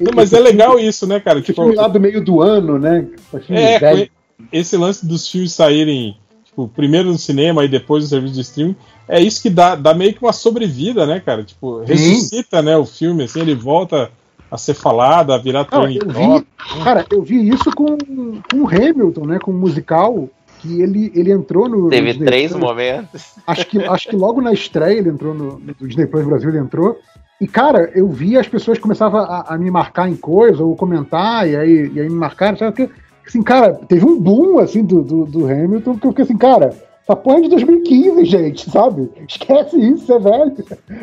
Não, 0.00 0.12
mas 0.14 0.32
é 0.32 0.38
legal 0.40 0.78
isso, 0.78 1.06
né, 1.06 1.18
cara? 1.20 1.38
Esse 1.38 1.46
Tipo, 1.46 1.62
filme 1.62 1.76
lá 1.76 1.86
do 1.88 2.00
meio 2.00 2.24
do 2.24 2.40
ano, 2.40 2.78
né? 2.78 3.06
É, 3.50 3.78
velho. 3.78 4.10
esse 4.52 4.76
lance 4.76 5.04
dos 5.06 5.28
filmes 5.28 5.52
saírem, 5.52 6.16
tipo, 6.44 6.66
primeiro 6.68 7.08
no 7.10 7.18
cinema 7.18 7.64
e 7.64 7.68
depois 7.68 8.04
no 8.04 8.08
serviço 8.10 8.34
de 8.34 8.40
streaming, 8.40 8.76
é 9.08 9.20
isso 9.20 9.42
que 9.42 9.50
dá, 9.50 9.74
dá 9.76 9.94
meio 9.94 10.12
que 10.14 10.22
uma 10.22 10.32
sobrevida, 10.32 11.06
né, 11.06 11.20
cara? 11.20 11.42
Tipo, 11.44 11.80
Sim. 11.80 11.92
ressuscita, 11.92 12.62
né, 12.62 12.76
o 12.76 12.84
filme, 12.86 13.24
assim, 13.24 13.40
ele 13.40 13.54
volta 13.54 14.10
a 14.52 14.58
ser 14.58 14.74
falado, 14.74 15.32
a 15.32 15.38
virar 15.38 15.60
eu 15.60 15.64
top. 15.64 15.88
vi, 15.88 16.46
cara, 16.84 17.06
eu 17.10 17.22
vi 17.22 17.48
isso 17.48 17.70
com, 17.74 17.96
com 17.96 18.58
o 18.58 18.68
Hamilton, 18.68 19.26
né? 19.26 19.38
Com 19.38 19.50
o 19.50 19.54
musical, 19.54 20.28
que 20.60 20.82
ele, 20.82 21.10
ele 21.14 21.32
entrou 21.32 21.70
no. 21.70 21.88
Teve 21.88 22.08
Disney 22.08 22.26
três 22.26 22.50
Plus. 22.50 22.62
momentos. 22.62 23.32
Acho 23.46 23.66
que, 23.66 23.82
acho 23.82 24.08
que 24.08 24.14
logo 24.14 24.42
na 24.42 24.52
estreia 24.52 24.98
ele 24.98 25.08
entrou 25.08 25.32
no, 25.32 25.58
no 25.58 25.88
Disney 25.88 26.06
Plus 26.06 26.26
Brasil, 26.26 26.50
ele 26.50 26.58
entrou. 26.58 26.98
E, 27.40 27.48
cara, 27.48 27.90
eu 27.94 28.06
vi 28.10 28.36
as 28.36 28.46
pessoas 28.46 28.78
começavam 28.78 29.20
a, 29.20 29.46
a 29.48 29.58
me 29.58 29.70
marcar 29.70 30.06
em 30.06 30.16
coisa, 30.16 30.62
ou 30.62 30.76
comentar, 30.76 31.48
e 31.48 31.56
aí, 31.56 31.90
e 31.94 32.00
aí 32.00 32.08
me 32.10 32.14
marcaram, 32.14 32.58
sabe? 32.58 32.76
Porque, 32.76 32.92
assim, 33.26 33.42
cara, 33.42 33.72
teve 33.72 34.04
um 34.04 34.20
boom, 34.20 34.58
assim, 34.58 34.84
do, 34.84 35.02
do, 35.02 35.24
do 35.24 35.46
Hamilton, 35.46 35.96
que 35.96 36.06
eu 36.06 36.10
fiquei 36.10 36.24
assim, 36.24 36.36
cara, 36.36 36.76
essa 37.02 37.16
porra 37.16 37.38
é 37.38 37.40
de 37.40 37.48
2015, 37.48 38.24
gente, 38.26 38.70
sabe? 38.70 39.10
Esquece 39.26 39.80
isso, 39.80 40.04
você 40.04 40.12
é 40.12 40.18
velho. 40.18 40.54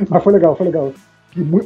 Mas 0.07 0.23
foi 0.23 0.33
legal, 0.33 0.55
foi 0.55 0.67
legal. 0.67 0.93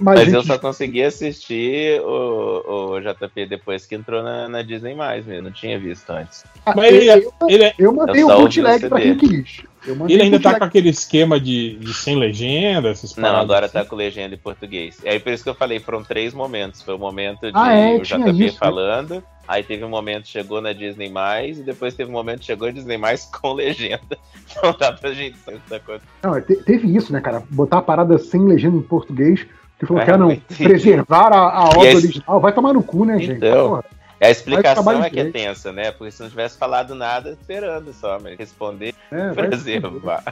Mas 0.01 0.19
gente- 0.21 0.33
eu 0.33 0.43
só 0.43 0.57
consegui 0.57 1.01
assistir 1.03 2.01
o, 2.01 2.95
o 2.95 2.99
JP 2.99 3.45
depois 3.45 3.85
que 3.85 3.95
entrou 3.95 4.21
na, 4.21 4.49
na 4.49 4.61
Disney 4.61 4.93
mais 4.93 5.25
mesmo. 5.25 5.43
Não 5.43 5.51
tinha 5.51 5.79
visto 5.79 6.09
antes. 6.11 6.43
Ah, 6.65 6.73
Mas 6.75 6.93
ele, 6.93 7.07
eu, 7.09 7.13
é- 7.13 7.53
ele, 7.53 7.63
é- 7.63 7.73
eu 7.79 7.93
mandei 7.93 8.21
eu 8.21 8.27
ouvi 8.27 8.41
bootleg 8.61 8.85
o 8.85 8.89
pra 8.89 8.99
quem 9.01 9.17
quis. 9.17 9.61
Eu 9.85 10.09
ele 10.09 10.21
ainda 10.23 10.39
tá 10.39 10.57
com 10.57 10.63
aquele 10.63 10.89
esquema 10.89 11.39
de, 11.39 11.75
de 11.77 11.93
sem 11.93 12.15
legenda, 12.17 12.89
essas 12.89 13.15
Não, 13.15 13.35
agora 13.35 13.65
assim. 13.65 13.73
tá 13.73 13.85
com 13.85 13.95
legenda 13.95 14.35
em 14.35 14.37
português. 14.37 14.97
É 15.03 15.17
por 15.19 15.31
isso 15.33 15.43
que 15.43 15.49
eu 15.49 15.55
falei, 15.55 15.79
foram 15.79 16.03
três 16.03 16.33
momentos. 16.33 16.81
Foi 16.81 16.93
o 16.95 16.99
momento 16.99 17.51
de 17.51 17.51
Ah, 17.57 17.73
é, 17.73 17.95
o 17.97 18.01
JP 18.01 18.45
isso, 18.45 18.59
né? 18.63 19.23
Aí 19.47 19.63
teve 19.63 19.83
um 19.83 19.89
momento 19.89 20.27
chegou 20.27 20.61
na 20.61 20.73
Disney 20.73 21.09
mais, 21.09 21.59
e 21.59 21.63
depois 21.63 21.93
teve 21.93 22.09
um 22.09 22.13
momento 22.13 22.43
chegou 22.45 22.67
na 22.67 22.73
Disney 22.73 22.97
mais 22.97 23.25
com 23.25 23.53
legenda. 23.53 24.17
Então 24.55 24.75
dá 24.77 24.91
pra 24.93 25.11
gente 25.13 25.35
saber 25.39 25.59
tá 25.67 25.77
acontecendo. 25.77 26.09
Não, 26.21 26.39
te- 26.39 26.55
teve 26.57 26.95
isso, 26.95 27.11
né, 27.11 27.19
cara? 27.19 27.41
Botar 27.49 27.79
a 27.79 27.81
parada 27.81 28.19
sem 28.19 28.39
legenda 28.41 28.77
em 28.77 28.81
português. 28.83 29.47
Que 29.79 29.85
falou 29.87 30.03
É, 30.03 30.05
que 30.05 30.11
ah, 30.11 30.17
não, 30.17 30.35
preservar 30.57 31.33
a, 31.33 31.39
a 31.39 31.63
obra 31.69 31.95
original. 31.95 32.39
Vai 32.39 32.53
tomar 32.53 32.71
no 32.73 32.83
cu, 32.83 33.03
né, 33.03 33.17
gente? 33.17 33.37
Então. 33.37 33.69
Porra, 33.69 33.85
A 34.21 34.29
explicação 34.29 35.03
é 35.03 35.09
que 35.09 35.19
é 35.19 35.31
tensa, 35.31 35.71
né? 35.71 35.91
Porque 35.91 36.11
se 36.11 36.21
não 36.21 36.29
tivesse 36.29 36.55
falado 36.59 36.93
nada, 36.93 37.31
esperando 37.31 37.91
só, 37.93 38.19
mas 38.21 38.37
responder 38.37 38.93
é, 39.11 39.31
vai, 39.31 39.31
se 39.31 39.33
fuder, 39.33 39.81
preservar. 39.81 40.23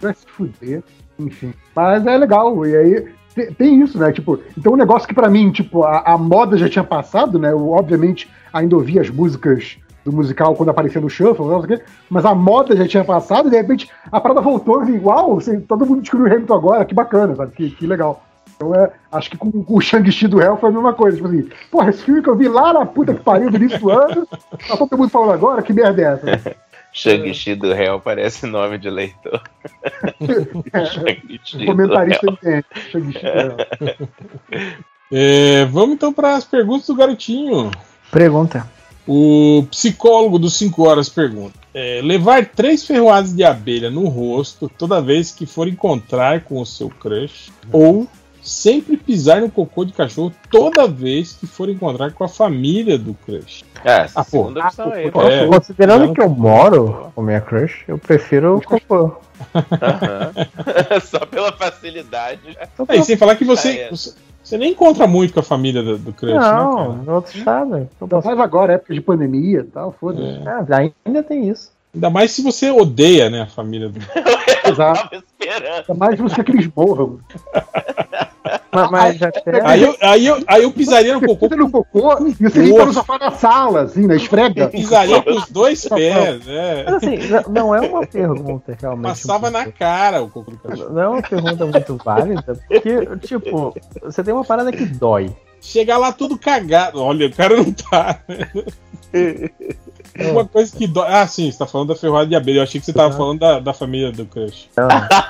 vai 0.00 0.14
se 0.14 0.26
fuder. 0.26 0.82
Enfim. 1.18 1.52
Mas 1.74 2.06
é 2.06 2.16
legal. 2.16 2.64
E 2.66 2.74
aí. 2.76 3.14
Te- 3.34 3.52
Tem 3.54 3.80
isso, 3.80 3.98
né? 3.98 4.12
Tipo, 4.12 4.38
então 4.56 4.72
um 4.72 4.76
negócio 4.76 5.06
que 5.08 5.14
pra 5.14 5.28
mim, 5.28 5.50
tipo, 5.50 5.82
a, 5.84 6.00
a 6.00 6.18
moda 6.18 6.56
já 6.56 6.68
tinha 6.68 6.84
passado, 6.84 7.38
né? 7.38 7.52
Eu, 7.52 7.70
obviamente, 7.70 8.30
ainda 8.52 8.76
ouvia 8.76 9.00
as 9.00 9.10
músicas 9.10 9.76
do 10.04 10.12
musical 10.12 10.54
quando 10.54 10.68
aparecia 10.68 11.00
no 11.00 11.08
shuffle, 11.08 11.46
não 11.46 11.62
sei 11.62 11.76
o 11.76 11.78
quê, 11.78 11.84
mas 12.10 12.26
a 12.26 12.34
moda 12.34 12.76
já 12.76 12.86
tinha 12.86 13.02
passado 13.04 13.48
e 13.48 13.50
de 13.50 13.56
repente 13.56 13.90
a 14.12 14.20
parada 14.20 14.40
voltou 14.42 14.84
e 14.84 14.94
igual, 14.94 15.38
assim, 15.38 15.60
todo 15.60 15.86
mundo 15.86 16.02
descobriu 16.02 16.30
o 16.30 16.34
Hamilton 16.34 16.54
agora, 16.54 16.84
que 16.84 16.94
bacana, 16.94 17.34
sabe? 17.34 17.52
Que, 17.52 17.70
que 17.70 17.86
legal. 17.86 18.22
Então 18.56 18.74
é, 18.74 18.90
acho 19.10 19.30
que 19.30 19.36
com, 19.38 19.50
com 19.50 19.74
o 19.76 19.80
Shang-Chi 19.80 20.28
do 20.28 20.40
Hell 20.42 20.58
foi 20.58 20.68
a 20.68 20.72
mesma 20.72 20.92
coisa. 20.92 21.16
Tipo 21.16 21.28
assim, 21.28 21.48
porra, 21.70 21.88
esse 21.90 22.02
filme 22.02 22.20
que 22.22 22.28
eu 22.28 22.36
vi 22.36 22.48
lá 22.48 22.72
na 22.74 22.84
puta 22.86 23.14
que 23.14 23.22
pariu 23.22 23.50
no 23.50 23.56
início 23.56 23.80
do 23.80 23.90
ano, 23.90 24.28
tá 24.68 24.76
todo 24.76 24.96
mundo 24.98 25.08
falando 25.08 25.32
agora, 25.32 25.62
que 25.62 25.72
merda 25.72 26.02
é 26.02 26.04
essa? 26.32 26.56
Shang-Chi 26.94 27.56
do 27.56 27.74
réu 27.74 28.00
parece 28.00 28.46
nome 28.46 28.78
de 28.78 28.88
leitor. 28.88 29.42
É, 30.72 30.84
Shang-Chi 30.86 31.58
do 31.58 31.66
comentarista 31.66 32.26
réu. 32.26 32.32
entende. 32.32 32.66
Shang-Chi. 32.90 33.20
É, 35.12 35.66
vamos 35.66 35.94
então 35.94 36.12
para 36.12 36.34
as 36.34 36.44
perguntas 36.44 36.86
do 36.86 36.94
garotinho. 36.96 37.70
Pergunta. 38.10 38.68
O 39.06 39.64
psicólogo 39.70 40.38
dos 40.38 40.54
5 40.56 40.82
horas 40.82 41.08
pergunta: 41.08 41.54
é, 41.74 42.00
levar 42.02 42.46
três 42.46 42.86
ferroadas 42.86 43.34
de 43.34 43.44
abelha 43.44 43.90
no 43.90 44.08
rosto 44.08 44.68
toda 44.68 45.02
vez 45.02 45.30
que 45.30 45.44
for 45.44 45.68
encontrar 45.68 46.40
com 46.40 46.60
o 46.60 46.66
seu 46.66 46.88
crush, 46.88 47.52
ou 47.70 48.08
sempre 48.44 48.96
pisar 48.96 49.40
no 49.40 49.50
cocô 49.50 49.84
de 49.84 49.92
cachorro 49.92 50.32
toda 50.50 50.86
vez 50.86 51.32
que 51.32 51.46
for 51.46 51.68
encontrar 51.68 52.12
com 52.12 52.22
a 52.22 52.28
família 52.28 52.98
do 52.98 53.14
crush. 53.14 53.64
É, 53.82 54.06
a 54.14 54.22
segunda 54.22 54.62
ah, 54.62 54.68
opção 54.68 54.92
é, 54.92 55.06
é, 55.06 55.46
Considerando 55.46 56.12
que 56.12 56.20
eu 56.20 56.28
moro 56.28 57.10
com 57.14 57.22
minha 57.22 57.40
crush, 57.40 57.84
eu 57.88 57.98
prefiro 57.98 58.56
o 58.56 58.62
cocô. 58.62 59.16
Só 61.04 61.24
pela 61.26 61.52
facilidade. 61.52 62.56
Aí, 62.86 63.02
sem 63.02 63.16
falar 63.16 63.36
que 63.36 63.44
você, 63.44 63.88
você, 63.90 64.14
você, 64.42 64.58
nem 64.58 64.72
encontra 64.72 65.06
muito 65.06 65.32
com 65.32 65.40
a 65.40 65.42
família 65.42 65.82
do, 65.82 65.98
do 65.98 66.12
crush, 66.12 66.34
Não, 66.34 66.92
né, 66.92 67.02
no 67.06 67.14
outro 67.14 67.36
estado. 67.36 67.88
Mas 68.00 68.40
agora, 68.40 68.74
época 68.74 68.94
de 68.94 69.00
pandemia 69.00 69.60
e 69.60 69.64
tal, 69.64 69.94
foda-se. 69.98 70.22
É. 70.22 70.48
Ah, 70.48 70.92
ainda 71.04 71.22
tem 71.22 71.48
isso. 71.48 71.72
Ainda 71.94 72.10
mais 72.10 72.32
se 72.32 72.42
você 72.42 72.70
odeia, 72.70 73.30
né, 73.30 73.42
a 73.42 73.46
família 73.46 73.88
do. 73.88 74.00
Exato. 74.68 75.22
Ainda 75.40 75.94
mais 75.94 76.16
se 76.16 76.22
você 76.22 76.36
quer 76.36 76.44
que 76.44 76.52
eles 76.52 76.70
morram. 76.74 77.20
Mas, 78.74 78.90
mas 78.90 79.22
até... 79.22 79.66
aí, 79.66 79.82
eu, 79.82 79.96
aí, 80.00 80.26
eu, 80.26 80.44
aí 80.46 80.62
eu 80.64 80.72
pisaria 80.72 81.14
no 81.14 81.20
cocô. 81.20 81.48
no 81.56 81.70
cocô 81.70 82.26
e 82.26 82.32
você 82.34 82.62
limpa 82.62 82.84
no 82.84 82.92
sofá 82.92 83.18
da 83.18 83.30
sala, 83.30 83.82
assim, 83.82 84.06
na 84.06 84.16
esfrega. 84.16 84.62
Eu 84.62 84.70
pisaria 84.70 85.22
com 85.22 85.30
os 85.30 85.48
dois 85.48 85.86
pés, 85.86 86.44
né? 86.44 86.84
Mas, 86.84 86.94
assim, 86.94 87.18
não 87.50 87.74
é 87.74 87.80
uma 87.80 88.06
pergunta 88.06 88.76
realmente. 88.80 89.08
Passava 89.08 89.50
na 89.50 89.70
cara 89.70 90.22
o 90.22 90.28
cocô 90.28 90.50
do 90.50 90.58
cachorro. 90.58 90.92
Não 90.92 91.02
é 91.02 91.08
uma 91.08 91.22
pergunta 91.22 91.66
muito 91.66 91.96
válida, 92.04 92.58
porque, 92.68 93.16
tipo, 93.26 93.74
você 94.02 94.24
tem 94.24 94.34
uma 94.34 94.44
parada 94.44 94.72
que 94.72 94.84
dói. 94.84 95.30
Chegar 95.60 95.96
lá 95.96 96.12
tudo 96.12 96.36
cagado. 96.36 97.00
Olha, 97.00 97.26
o 97.26 97.32
cara 97.32 97.56
não 97.56 97.72
tá. 97.72 98.20
Né? 100.16 100.30
Uma 100.30 100.44
coisa 100.44 100.74
que 100.74 100.86
dói. 100.86 101.06
Ah, 101.08 101.26
sim, 101.26 101.50
você 101.50 101.58
tá 101.58 101.66
falando 101.66 101.88
da 101.88 101.96
ferroada 101.96 102.26
de 102.26 102.36
abelha. 102.36 102.58
Eu 102.58 102.62
achei 102.62 102.80
que 102.80 102.86
você 102.86 102.92
tava 102.92 103.12
uhum. 103.12 103.18
falando 103.18 103.40
da, 103.40 103.58
da 103.58 103.74
família 103.74 104.12
do 104.12 104.24
Crush. 104.24 104.68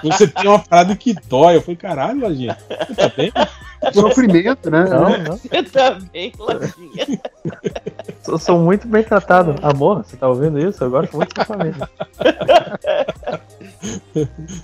Você 0.03 0.27
tem 0.29 0.49
uma 0.49 0.59
parada 0.59 0.95
que 0.95 1.15
dói. 1.27 1.57
Eu 1.57 1.63
falei, 1.63 1.77
caralho, 1.77 2.21
Lojinha, 2.21 2.57
você 2.69 2.95
tá 2.95 3.13
bem? 3.17 3.33
Sofrimento, 3.93 4.71
né? 4.71 4.85
Não, 4.85 5.19
não. 5.19 5.37
Você 5.37 5.63
tá 5.63 5.99
bem, 6.13 6.33
Lojinha. 6.39 7.21
Eu 8.27 8.39
sou 8.39 8.59
muito 8.59 8.89
bem 8.89 9.03
tratado. 9.03 9.55
Amor, 9.63 10.03
você 10.03 10.17
tá 10.17 10.27
ouvindo 10.29 10.59
isso? 10.59 10.83
Eu 10.83 10.91
gosto 10.91 11.15
muito 11.15 11.35
da 11.35 11.45
família. 11.45 11.89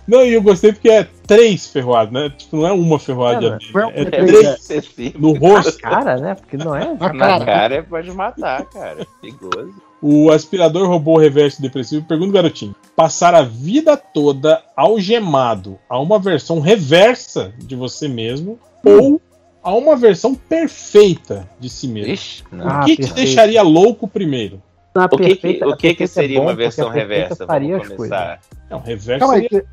Não, 0.09 0.25
e 0.25 0.33
eu 0.33 0.41
gostei 0.41 0.73
porque 0.73 0.89
é 0.89 1.07
três 1.27 1.67
ferroadas, 1.67 2.11
né? 2.11 2.31
Tipo, 2.31 2.57
não 2.57 2.67
é 2.67 2.73
uma 2.73 2.99
ferroada 2.99 3.37
é, 3.37 3.59
de 3.59 3.69
abelha. 3.69 3.93
É, 3.95 4.01
é 4.01 4.05
três 4.05 4.91
é, 4.99 5.19
no 5.19 5.33
rosto. 5.37 5.79
Na 5.83 5.91
cara, 5.91 6.17
né? 6.17 6.35
Porque 6.35 6.57
não 6.57 6.75
é. 6.75 6.95
Na 6.95 7.45
cara 7.45 7.75
é 7.75 7.83
pode 7.83 8.11
matar, 8.13 8.65
cara. 8.65 9.07
Perigoso. 9.21 9.90
O 10.03 10.31
aspirador 10.31 10.89
robô 10.89 11.19
reverso 11.19 11.61
depressivo 11.61 12.07
pergunta 12.07 12.33
garotinho: 12.33 12.75
passar 12.97 13.35
a 13.35 13.43
vida 13.43 13.97
toda 13.97 14.63
algemado 14.77 15.79
a 15.89 15.99
uma 15.99 16.19
versão 16.19 16.61
reversa 16.61 17.53
de 17.59 17.77
você 17.77 18.09
mesmo 18.09 18.59
ou 18.85 19.21
a 19.63 19.75
uma 19.75 19.97
versão 19.97 20.35
perfeita 20.35 21.49
de 21.59 21.69
si 21.69 21.87
mesmo? 21.87 22.13
Ixi, 22.13 22.45
o 22.53 22.57
ah, 22.63 22.85
que 22.85 22.97
te 22.97 23.13
deixaria 23.13 23.63
louco 23.63 24.09
primeiro? 24.09 24.63
Na 24.95 25.05
o 25.05 25.17
que, 25.17 25.37
que, 25.37 25.65
o 25.65 25.77
que, 25.77 25.95
que 25.95 26.07
seria 26.07 26.39
é 26.39 26.41
uma 26.41 26.55
versão 26.55 26.89
reversa? 26.89 27.47
Faria 27.47 27.79
Vamos 27.79 27.95
começar. 27.95 28.41
Não, 28.69 28.81
reverso 28.81 29.29
seria 29.29 29.65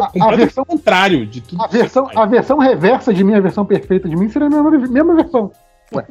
a, 0.00 0.28
a 0.28 0.36
versão 0.36 0.64
contrário 0.64 1.26
de 1.26 1.40
tudo. 1.40 1.62
A 1.62 1.66
versão, 1.66 2.10
a 2.14 2.26
versão 2.26 2.58
reversa 2.58 3.12
de 3.12 3.22
mim, 3.22 3.34
a 3.34 3.40
versão 3.40 3.64
perfeita 3.64 4.08
de 4.08 4.16
mim 4.16 4.28
seria 4.28 4.48
a 4.48 4.50
mesma, 4.50 4.70
mesma 4.70 5.14
versão. 5.14 5.52
Ué. 5.94 6.06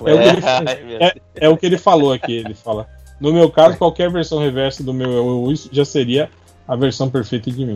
É, 0.00 0.14
o 0.14 0.20
ele, 0.20 1.04
é, 1.04 1.14
é, 1.36 1.48
o 1.48 1.56
que 1.56 1.66
ele 1.66 1.78
falou 1.78 2.12
aqui. 2.12 2.38
Ele 2.38 2.54
fala: 2.54 2.88
no 3.20 3.32
meu 3.32 3.50
caso, 3.50 3.76
qualquer 3.76 4.10
versão 4.10 4.38
reversa 4.38 4.82
do 4.82 4.94
meu 4.94 5.10
eu 5.10 5.54
já 5.70 5.84
seria 5.84 6.30
a 6.66 6.74
versão 6.74 7.10
perfeita 7.10 7.50
de 7.50 7.66
mim. 7.66 7.74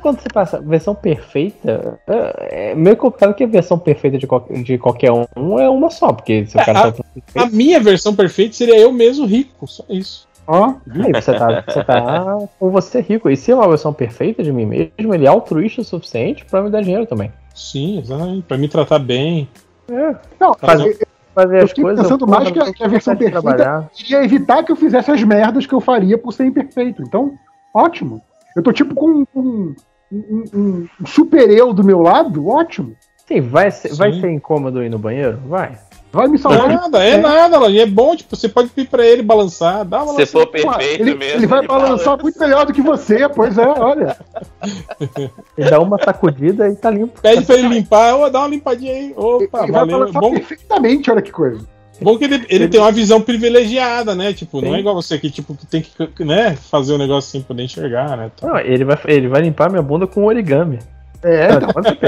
Quando 0.00 0.20
você 0.20 0.28
passa 0.28 0.60
versão 0.60 0.94
perfeita, 0.94 1.98
é, 2.06 2.70
é 2.70 2.74
meio 2.76 2.96
complicado 2.96 3.34
que 3.34 3.42
a 3.42 3.46
versão 3.46 3.76
perfeita 3.76 4.18
de, 4.18 4.26
qualquer, 4.26 4.62
de 4.62 4.78
qualquer 4.78 5.10
um 5.36 5.58
é 5.58 5.68
uma 5.68 5.90
só, 5.90 6.12
porque 6.12 6.46
se 6.46 6.56
o 6.56 6.64
cara 6.64 6.88
a, 6.88 6.92
tá 6.92 7.02
a 7.34 7.46
minha 7.46 7.80
versão 7.80 8.14
perfeita 8.14 8.54
seria 8.54 8.78
eu 8.78 8.92
mesmo 8.92 9.26
rico, 9.26 9.66
só 9.66 9.84
isso. 9.88 10.28
Ó, 10.46 10.68
oh, 10.68 11.12
você 11.12 11.32
tá, 11.32 11.64
você 11.66 11.84
tá 11.84 12.48
com 12.58 12.70
você 12.70 13.00
rico. 13.00 13.30
E 13.30 13.36
se 13.36 13.52
é 13.52 13.54
uma 13.54 13.68
versão 13.68 13.92
perfeita 13.92 14.42
de 14.42 14.52
mim 14.52 14.66
mesmo, 14.66 15.14
ele 15.14 15.26
é 15.26 15.28
altruísta 15.28 15.80
o 15.80 15.84
suficiente 15.84 16.44
pra 16.44 16.62
me 16.62 16.70
dar 16.70 16.82
dinheiro 16.82 17.06
também. 17.06 17.32
Sim, 17.54 17.98
exatamente. 17.98 18.42
Pra 18.42 18.58
me 18.58 18.68
tratar 18.68 18.98
bem. 18.98 19.48
É. 19.88 20.16
Não, 20.40 20.54
fazer, 20.54 20.98
fazer 21.34 21.60
eu 21.60 21.64
as 21.64 21.72
coisas. 21.72 22.02
pensando 22.02 22.26
mais 22.26 22.50
que 22.50 22.58
a, 22.58 22.72
que 22.72 22.84
a 22.84 22.88
versão 22.88 23.16
perfeita 23.16 23.40
trabalhar. 23.40 23.90
iria 23.98 24.24
evitar 24.24 24.62
que 24.62 24.72
eu 24.72 24.76
fizesse 24.76 25.10
as 25.10 25.22
merdas 25.22 25.66
que 25.66 25.74
eu 25.74 25.80
faria 25.80 26.18
por 26.18 26.32
ser 26.32 26.46
imperfeito. 26.46 27.02
Então, 27.02 27.34
ótimo. 27.74 28.20
Eu 28.56 28.62
tô 28.62 28.72
tipo 28.72 28.94
com 28.94 29.24
um, 29.34 29.36
um, 29.36 29.74
um, 30.12 30.88
um 31.00 31.06
super 31.06 31.48
eu 31.50 31.72
do 31.72 31.84
meu 31.84 32.00
lado, 32.00 32.48
ótimo. 32.48 32.94
Sim, 33.26 33.40
vai 33.40 33.70
ser, 33.70 33.90
Sim. 33.90 33.96
vai 33.96 34.12
ser 34.12 34.30
incômodo 34.30 34.82
ir 34.82 34.88
no 34.88 34.98
banheiro? 34.98 35.38
Vai. 35.46 35.78
Vai 36.12 36.26
me 36.26 36.38
salvar. 36.38 36.68
Nada, 36.68 37.04
é, 37.04 37.10
é 37.10 37.16
nada, 37.18 37.72
é 37.72 37.86
bom, 37.86 38.16
tipo, 38.16 38.34
você 38.34 38.48
pode 38.48 38.68
pedir 38.70 38.88
pra 38.88 39.06
ele 39.06 39.22
balançar, 39.22 39.84
dá 39.84 40.02
uma 40.02 40.14
Se 40.14 40.26
for 40.26 40.46
perfeito 40.46 41.02
ele, 41.02 41.14
mesmo. 41.14 41.38
Ele 41.38 41.46
vai 41.46 41.60
ele 41.60 41.68
balançar 41.68 42.06
balança. 42.06 42.22
muito 42.22 42.40
melhor 42.40 42.66
do 42.66 42.72
que 42.72 42.82
você, 42.82 43.28
pois 43.28 43.56
é, 43.56 43.66
olha. 43.66 44.16
Ele 45.56 45.70
dá 45.70 45.80
uma 45.80 46.02
sacudida 46.02 46.68
e 46.68 46.74
tá 46.74 46.90
limpo. 46.90 47.20
Pede 47.20 47.44
pra 47.44 47.56
ele 47.56 47.68
limpar, 47.68 48.14
ou 48.14 48.30
dá 48.30 48.40
uma 48.40 48.48
limpadinha 48.48 48.92
aí. 48.92 49.12
Opa, 49.16 49.62
ele 49.62 49.72
valeu. 49.72 50.12
Vai 50.12 50.12
bom. 50.12 50.30
perfeitamente, 50.32 51.10
olha 51.10 51.22
que 51.22 51.30
coisa. 51.30 51.66
Bom 52.00 52.16
que 52.16 52.24
ele, 52.24 52.46
ele 52.48 52.66
tem 52.66 52.80
uma 52.80 52.90
visão 52.90 53.20
privilegiada, 53.20 54.14
né? 54.14 54.32
Tipo, 54.32 54.60
Sim. 54.60 54.66
não 54.66 54.74
é 54.74 54.80
igual 54.80 54.94
você 54.94 55.18
que, 55.18 55.30
tipo, 55.30 55.54
que 55.54 55.66
tem 55.66 55.82
que 55.82 56.24
né, 56.24 56.56
fazer 56.56 56.94
um 56.94 56.98
negócio 56.98 57.28
assim, 57.28 57.46
poder 57.46 57.64
enxergar, 57.64 58.16
né? 58.16 58.30
Não, 58.40 58.58
ele 58.58 58.84
vai, 58.84 58.98
ele 59.06 59.28
vai 59.28 59.42
limpar 59.42 59.68
minha 59.68 59.82
bunda 59.82 60.06
com 60.06 60.24
origami. 60.24 60.78
É, 61.22 61.60
não, 61.60 61.68
pode 61.68 61.88
ser 61.88 61.98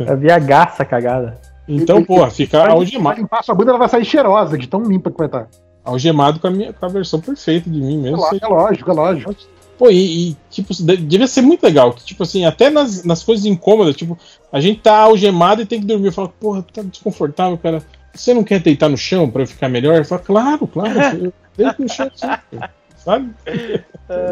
É 0.00 0.16
via 0.16 0.38
garça 0.40 0.84
cagada. 0.84 1.38
Então, 1.68 2.04
pô, 2.04 2.28
fica 2.30 2.68
algemado. 2.68 3.20
limpar 3.20 3.42
sua 3.42 3.54
bunda, 3.54 3.70
ela 3.70 3.78
vai 3.78 3.88
sair 3.88 4.04
cheirosa, 4.04 4.56
de 4.56 4.66
tão 4.66 4.82
limpa 4.82 5.10
que 5.10 5.18
vai 5.18 5.26
estar. 5.26 5.48
Algemado 5.84 6.40
com 6.40 6.46
a, 6.46 6.50
minha, 6.50 6.72
com 6.72 6.84
a 6.84 6.88
versão 6.88 7.20
perfeita 7.20 7.68
de 7.70 7.80
mim 7.80 7.98
mesmo. 7.98 8.24
É, 8.24 8.38
é 8.40 8.46
lógico, 8.46 8.90
é 8.90 8.94
lógico. 8.94 9.36
Pô, 9.78 9.90
e, 9.90 10.30
e, 10.30 10.36
tipo, 10.50 10.72
devia 10.74 11.26
ser 11.26 11.42
muito 11.42 11.62
legal. 11.62 11.92
Que, 11.92 12.04
tipo 12.04 12.22
assim, 12.22 12.44
até 12.44 12.70
nas, 12.70 13.04
nas 13.04 13.22
coisas 13.22 13.44
incômodas, 13.44 13.94
tipo, 13.94 14.18
a 14.50 14.60
gente 14.60 14.80
tá 14.80 14.96
algemado 14.98 15.62
e 15.62 15.66
tem 15.66 15.80
que 15.80 15.86
dormir. 15.86 16.06
Eu 16.06 16.12
falo, 16.12 16.32
porra, 16.40 16.64
tá 16.72 16.82
desconfortável, 16.82 17.58
cara. 17.58 17.82
Você 18.14 18.32
não 18.32 18.42
quer 18.42 18.60
deitar 18.60 18.88
no 18.88 18.96
chão 18.96 19.30
pra 19.30 19.42
eu 19.42 19.46
ficar 19.46 19.68
melhor? 19.68 19.96
Eu 19.96 20.04
falo, 20.04 20.22
claro, 20.22 20.66
claro. 20.66 20.98
Eu 21.26 21.32
deito 21.56 21.82
no 21.82 21.88
chão, 21.88 22.10
sim, 22.14 22.58
sabe? 22.96 23.30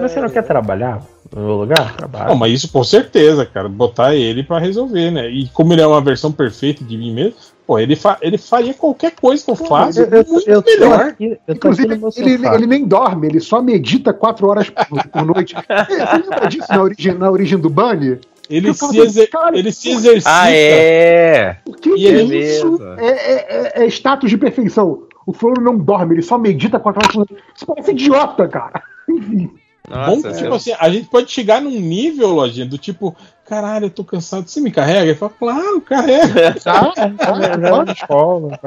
Mas 0.01 0.11
você 0.11 0.21
não 0.21 0.31
quer 0.31 0.43
trabalhar 0.43 1.03
no 1.35 1.43
meu 1.43 1.57
lugar? 1.57 1.97
Trabalho. 1.97 2.29
Não, 2.29 2.37
mas 2.37 2.53
isso 2.53 2.71
com 2.71 2.85
certeza, 2.85 3.45
cara. 3.45 3.69
Botar 3.69 4.15
ele 4.15 4.43
para 4.43 4.59
resolver, 4.59 5.11
né? 5.11 5.29
E 5.29 5.49
como 5.49 5.73
ele 5.73 5.83
é 5.83 5.87
uma 5.87 6.01
versão 6.01 6.31
perfeita 6.31 6.85
de 6.85 6.97
mim 6.97 7.13
mesmo, 7.13 7.35
pô, 7.67 7.79
ele, 7.79 7.97
fa 7.97 8.17
ele 8.23 8.39
faria 8.39 8.73
qualquer 8.73 9.13
coisa 9.13 9.45
que 9.45 9.51
eu 9.51 9.57
faço 9.57 10.01
eu, 10.01 10.25
muito 10.25 10.49
eu, 10.49 10.63
melhor. 10.63 11.01
Aqui, 11.01 11.37
Inclusive, 11.49 12.01
ele, 12.17 12.47
ele, 12.47 12.67
nem 12.67 12.87
dorme, 12.87 13.27
ele 13.27 13.41
só 13.41 13.61
medita 13.61 14.13
quatro 14.13 14.49
horas 14.49 14.71
por, 14.71 15.09
por 15.09 15.25
noite. 15.25 15.55
Você 15.89 16.17
lembra 16.23 16.49
disso 16.49 16.69
na 16.71 16.83
origem, 16.83 17.15
na 17.15 17.31
origem 17.31 17.59
do 17.59 17.69
Bunny? 17.69 18.21
Ele 18.49 18.75
se, 18.75 18.99
exer 18.99 19.31
ele 19.55 19.73
se 19.73 19.91
exercita. 19.91 20.31
Ah, 20.31 20.51
é! 20.51 21.57
O 21.67 21.73
que, 21.73 21.95
que 21.95 22.07
é 22.07 22.23
isso? 22.23 22.79
É, 22.99 23.07
é, 23.07 23.83
é, 23.83 23.85
é 23.85 23.87
status 23.87 24.29
de 24.29 24.37
perfeição. 24.37 25.05
O 25.27 25.33
Floro 25.33 25.63
não 25.63 25.79
dorme, 25.79 26.15
ele 26.15 26.23
só 26.23 26.37
medita 26.37 26.79
quatro 26.79 27.01
horas 27.01 27.13
por 27.13 27.27
noite. 27.27 27.37
Isso 27.57 27.67
parece 27.67 27.91
idiota, 27.93 28.47
cara. 28.47 28.83
Enfim. 29.09 29.51
Nossa, 29.89 30.31
Bom 30.31 30.37
tipo 30.37 30.55
assim, 30.55 30.73
a 30.79 30.89
gente 30.89 31.09
pode 31.09 31.31
chegar 31.31 31.61
num 31.61 31.79
nível, 31.79 32.31
Lojinha, 32.31 32.65
do 32.65 32.79
tipo, 32.79 33.15
caralho, 33.45 33.87
eu 33.87 33.91
tô 33.91 34.03
cansado, 34.03 34.49
você 34.49 34.59
me 34.59 34.71
carrega? 34.71 35.03
Ele 35.03 35.15
fala, 35.15 35.33
claro, 35.39 35.81
carrega. 35.83 36.55
Tá, 36.65 36.91
tá, 36.93 37.93
escola, 37.93 38.59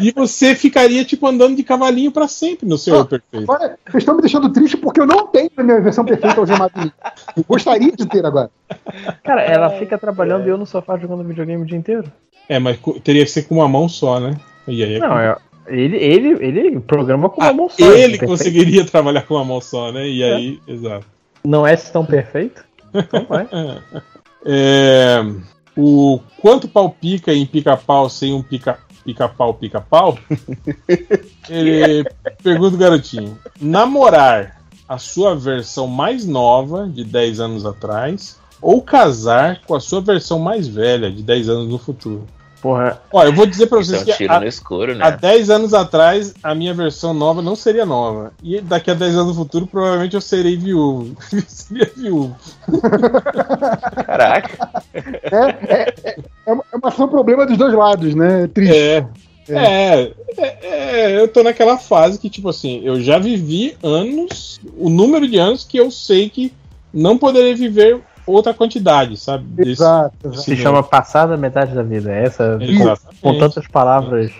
e 0.00 0.12
você 0.12 0.54
ficaria, 0.54 1.04
tipo, 1.04 1.26
andando 1.26 1.56
de 1.56 1.64
cavalinho 1.64 2.12
pra 2.12 2.28
sempre 2.28 2.68
no 2.68 2.78
seu 2.78 3.00
ah, 3.00 3.04
perfeito. 3.04 3.50
Agora, 3.50 3.76
vocês 3.84 4.02
estão 4.02 4.14
me 4.14 4.20
deixando 4.20 4.52
triste 4.52 4.76
porque 4.76 5.00
eu 5.00 5.06
não 5.06 5.26
tenho 5.26 5.50
a 5.56 5.62
minha 5.62 5.80
versão 5.80 6.04
perfeita 6.04 6.38
algemadinha. 6.40 6.92
Gostaria 7.48 7.90
de 7.90 8.06
ter 8.06 8.24
agora. 8.24 8.50
Cara, 9.24 9.42
ela 9.42 9.70
fica 9.70 9.98
trabalhando 9.98 10.46
e 10.46 10.50
eu 10.50 10.56
no 10.56 10.66
sofá 10.66 10.96
jogando 10.96 11.24
videogame 11.24 11.64
o 11.64 11.66
dia 11.66 11.76
inteiro. 11.76 12.12
É, 12.48 12.60
mas 12.60 12.78
teria 13.02 13.24
que 13.24 13.30
ser 13.30 13.42
com 13.42 13.56
uma 13.56 13.68
mão 13.68 13.88
só, 13.88 14.20
né? 14.20 14.36
E 14.68 14.84
aí 14.84 14.94
é 14.94 14.98
não, 14.98 15.18
é, 15.18 15.36
ele, 15.68 15.96
ele, 15.96 16.28
ele 16.44 16.80
programa 16.80 17.28
com 17.28 17.40
uma 17.40 17.50
ah, 17.50 17.52
mão 17.52 17.68
só. 17.68 17.84
Ele 17.84 18.18
conseguiria 18.18 18.84
trabalhar 18.84 19.22
com 19.22 19.34
uma 19.34 19.44
mão 19.44 19.60
só, 19.60 19.92
né? 19.92 20.08
E 20.08 20.22
aí, 20.22 20.60
é. 20.66 20.72
exato. 20.72 21.06
Não 21.44 21.66
é 21.66 21.76
tão 21.76 22.04
perfeito? 22.04 22.64
Então 22.92 23.26
vai. 23.28 23.48
é, 24.44 25.24
o 25.76 26.20
quanto 26.40 26.68
pau 26.68 26.90
pica 26.90 27.32
em 27.32 27.46
pica-pau 27.46 28.08
sem 28.08 28.32
um 28.32 28.42
pica, 28.42 28.78
pica-pau 29.04 29.54
pica-pau? 29.54 30.18
ele 31.48 32.04
pergunta 32.42 32.76
o 32.76 32.78
garotinho: 32.78 33.38
namorar 33.60 34.60
a 34.88 34.98
sua 34.98 35.36
versão 35.36 35.86
mais 35.86 36.26
nova, 36.26 36.88
de 36.88 37.04
10 37.04 37.40
anos 37.40 37.66
atrás, 37.66 38.38
ou 38.60 38.82
casar 38.82 39.60
com 39.66 39.74
a 39.74 39.80
sua 39.80 40.00
versão 40.00 40.38
mais 40.38 40.66
velha, 40.66 41.10
de 41.10 41.22
10 41.22 41.48
anos 41.48 41.68
no 41.68 41.78
futuro. 41.78 42.26
Porra. 42.60 43.00
Ó, 43.12 43.24
eu 43.24 43.32
vou 43.32 43.46
dizer 43.46 43.66
pra 43.66 43.78
vocês 43.78 44.00
é 44.00 44.02
um 44.02 44.04
que 44.04 44.12
tiro 44.16 44.32
a, 44.32 44.40
no 44.40 44.46
escuro, 44.46 44.92
há 44.92 45.10
né? 45.10 45.16
10 45.20 45.50
anos 45.50 45.74
atrás 45.74 46.34
a 46.42 46.54
minha 46.54 46.74
versão 46.74 47.14
nova 47.14 47.40
não 47.40 47.54
seria 47.54 47.86
nova. 47.86 48.32
E 48.42 48.60
daqui 48.60 48.90
a 48.90 48.94
10 48.94 49.14
anos 49.14 49.28
no 49.28 49.34
futuro 49.34 49.66
provavelmente 49.66 50.14
eu 50.14 50.20
serei 50.20 50.56
viúvo. 50.56 51.16
Eu 51.32 51.42
seria 51.46 51.90
viúvo. 51.96 52.36
Caraca. 54.06 54.82
É, 54.94 55.74
é, 55.74 55.94
é, 56.04 56.18
é 56.46 56.52
uma- 56.52 56.64
é 56.72 56.76
uma 56.76 57.08
problema 57.08 57.46
dos 57.46 57.56
dois 57.56 57.74
lados, 57.74 58.14
né? 58.14 58.44
É 58.44 58.46
triste. 58.46 58.76
É. 58.76 59.06
É, 59.50 60.12
é, 60.36 60.58
é, 60.62 61.20
eu 61.20 61.26
tô 61.26 61.42
naquela 61.42 61.78
fase 61.78 62.18
que, 62.18 62.28
tipo 62.28 62.50
assim, 62.50 62.82
eu 62.84 63.00
já 63.00 63.18
vivi 63.18 63.74
anos, 63.82 64.60
o 64.76 64.90
número 64.90 65.26
de 65.26 65.38
anos 65.38 65.64
que 65.64 65.78
eu 65.78 65.90
sei 65.90 66.28
que 66.28 66.52
não 66.92 67.16
poderei 67.16 67.54
viver 67.54 67.98
outra 68.32 68.52
quantidade, 68.54 69.16
sabe? 69.16 69.44
Desse- 69.44 69.70
Exato, 69.72 70.14
exato. 70.24 70.40
Se 70.42 70.56
chama 70.56 70.82
passada 70.82 71.36
metade 71.36 71.74
da 71.74 71.82
vida. 71.82 72.12
Essa, 72.12 72.58
Exatamente. 72.60 73.20
com 73.20 73.38
tantas 73.38 73.66
palavras. 73.66 74.30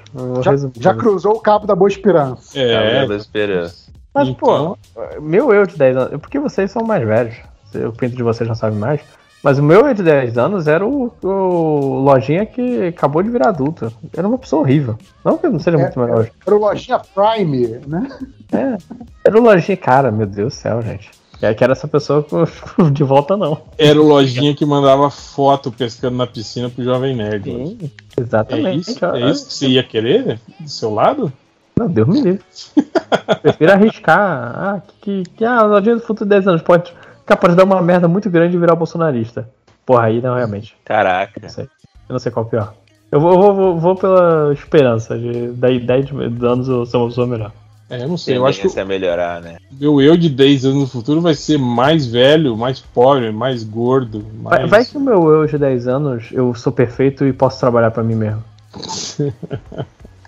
Já, 0.42 0.52
já 0.78 0.94
cruzou 0.94 1.32
o 1.36 1.40
cabo 1.40 1.66
da 1.66 1.74
Boa 1.74 1.88
Esperança. 1.88 2.58
É, 2.58 2.74
Cabelo 2.74 3.08
da 3.08 3.16
esperança. 3.16 3.88
Mas, 4.14 4.28
então, 4.28 4.76
pô, 4.94 5.20
meu 5.20 5.52
eu 5.52 5.66
de 5.66 5.76
10 5.76 5.96
anos. 5.96 6.20
Porque 6.20 6.38
vocês 6.38 6.70
são 6.70 6.82
mais 6.84 7.06
velhos. 7.06 7.36
O 7.74 7.92
pinto 7.92 8.16
de 8.16 8.22
vocês 8.22 8.48
não 8.48 8.54
sabe 8.56 8.76
mais. 8.76 9.00
Mas 9.42 9.58
o 9.58 9.62
meu 9.62 9.86
eu 9.86 9.94
de 9.94 10.02
10 10.02 10.36
anos 10.36 10.66
era 10.66 10.84
o, 10.84 11.12
o 11.22 12.00
Lojinha 12.00 12.44
que 12.44 12.86
acabou 12.88 13.22
de 13.22 13.30
virar 13.30 13.50
adulto. 13.50 13.92
Era 14.16 14.26
uma 14.26 14.38
pessoa 14.38 14.62
horrível. 14.62 14.98
Não 15.24 15.38
que 15.38 15.46
eu 15.46 15.52
não 15.52 15.60
seja 15.60 15.76
É, 15.76 15.80
muito 15.80 16.00
melhor. 16.00 16.28
Era 16.44 16.56
o 16.56 16.58
Lojinha 16.58 16.98
Prime, 17.14 17.66
né? 17.86 18.08
É. 18.52 18.76
Era 19.24 19.38
o 19.38 19.42
Lojinha, 19.42 19.76
cara, 19.76 20.10
meu 20.10 20.26
Deus 20.26 20.54
do 20.54 20.56
céu, 20.56 20.82
gente. 20.82 21.10
É 21.40 21.54
que 21.54 21.62
era 21.62 21.72
essa 21.72 21.86
pessoa 21.86 22.26
de 22.92 23.04
volta, 23.04 23.36
não. 23.36 23.62
era 23.78 24.00
o 24.00 24.04
lojinha 24.06 24.54
que 24.54 24.66
mandava 24.66 25.08
foto 25.08 25.70
pescando 25.70 26.16
na 26.16 26.26
piscina 26.26 26.68
pro 26.68 26.82
Jovem 26.82 27.14
Nerd. 27.14 27.44
Sim, 27.44 27.78
É 28.16 28.20
exatamente. 28.20 28.90
isso, 28.90 29.04
é 29.04 29.30
isso 29.30 29.46
que 29.46 29.54
você 29.54 29.68
ia 29.68 29.82
querer 29.84 30.40
do 30.58 30.68
seu 30.68 30.92
lado? 30.92 31.32
Não, 31.76 31.86
Deus 31.88 32.08
me 32.08 32.20
livre. 32.20 32.42
Prefiro 33.40 33.72
arriscar. 33.72 34.18
Ah, 34.18 34.82
que, 35.00 35.22
que, 35.22 35.30
que 35.30 35.44
ah, 35.44 35.62
o 35.64 35.68
Lojinha 35.68 35.94
do 35.94 36.02
futuro 36.02 36.24
de 36.24 36.30
10 36.30 36.48
anos 36.48 36.62
pode 36.62 36.92
capaz 37.24 37.52
de 37.52 37.58
dar 37.58 37.64
uma 37.64 37.80
merda 37.80 38.08
muito 38.08 38.28
grande 38.28 38.56
e 38.56 38.58
virar 38.58 38.74
bolsonarista. 38.74 39.48
Porra, 39.86 40.06
aí 40.06 40.20
não, 40.20 40.34
realmente. 40.34 40.76
Caraca. 40.84 41.38
Não 41.40 41.48
sei. 41.48 41.64
Eu 41.64 42.12
não 42.14 42.18
sei 42.18 42.32
qual 42.32 42.44
é 42.44 42.46
o 42.46 42.50
pior. 42.50 42.74
Eu 43.12 43.20
vou, 43.20 43.40
vou, 43.40 43.54
vou, 43.54 43.78
vou 43.78 43.94
pela 43.94 44.52
esperança 44.52 45.16
de 45.18 45.48
daí 45.52 45.78
10 45.78 46.10
anos 46.42 46.68
eu 46.68 46.84
sou 46.84 47.02
uma 47.02 47.08
pessoa 47.08 47.26
melhor. 47.26 47.52
É, 47.90 48.02
eu 48.02 48.08
não 48.08 48.18
sei. 48.18 48.36
Eu 48.36 48.46
acho 48.46 48.60
que 48.60 48.80
a 48.80 48.84
melhorar, 48.84 49.40
né? 49.40 49.56
o 49.72 49.74
meu 49.80 50.00
eu 50.02 50.16
de 50.16 50.28
10 50.28 50.66
anos 50.66 50.78
no 50.78 50.86
futuro 50.86 51.20
vai 51.20 51.34
ser 51.34 51.58
mais 51.58 52.06
velho, 52.06 52.56
mais 52.56 52.80
pobre, 52.80 53.32
mais 53.32 53.64
gordo. 53.64 54.24
Vai, 54.42 54.60
Mais... 54.60 54.70
vai 54.70 54.84
que 54.84 54.96
o 54.96 55.00
meu 55.00 55.30
eu 55.30 55.46
de 55.46 55.56
10 55.56 55.88
anos 55.88 56.28
eu 56.32 56.54
sou 56.54 56.72
perfeito 56.72 57.24
e 57.24 57.32
posso 57.32 57.58
trabalhar 57.58 57.90
pra 57.90 58.02
mim 58.02 58.14
mesmo. 58.14 58.44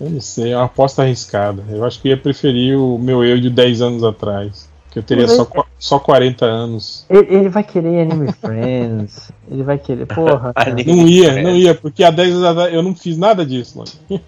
Eu 0.01 0.09
não 0.09 0.21
sei, 0.23 0.53
é 0.53 0.57
uma 0.57 0.65
aposta 0.65 1.03
arriscada. 1.03 1.62
Eu 1.69 1.85
acho 1.85 2.01
que 2.01 2.09
ia 2.09 2.17
preferir 2.17 2.75
o 2.75 2.99
meu 2.99 3.23
eu 3.23 3.39
de 3.39 3.51
10 3.51 3.83
anos 3.83 4.03
atrás. 4.03 4.69
Que 4.90 4.99
eu 4.99 5.03
teria 5.05 5.28
só, 5.28 5.47
só 5.78 5.99
40 6.01 6.44
anos. 6.44 7.05
Ele, 7.08 7.26
ele 7.33 7.49
vai 7.49 7.62
querer 7.62 8.01
Anime 8.03 8.33
Friends. 8.40 9.31
Ele 9.49 9.62
vai 9.62 9.78
querer. 9.78 10.05
Porra. 10.06 10.53
Não 10.85 11.06
ia, 11.06 11.42
não 11.42 11.55
ia, 11.55 11.74
porque 11.76 12.03
há 12.03 12.10
10 12.10 12.33
anos 12.35 12.44
atrás 12.44 12.74
eu 12.74 12.83
não 12.83 12.94
fiz 12.94 13.17
nada 13.17 13.47
disso, 13.47 13.78
mano. 13.78 13.90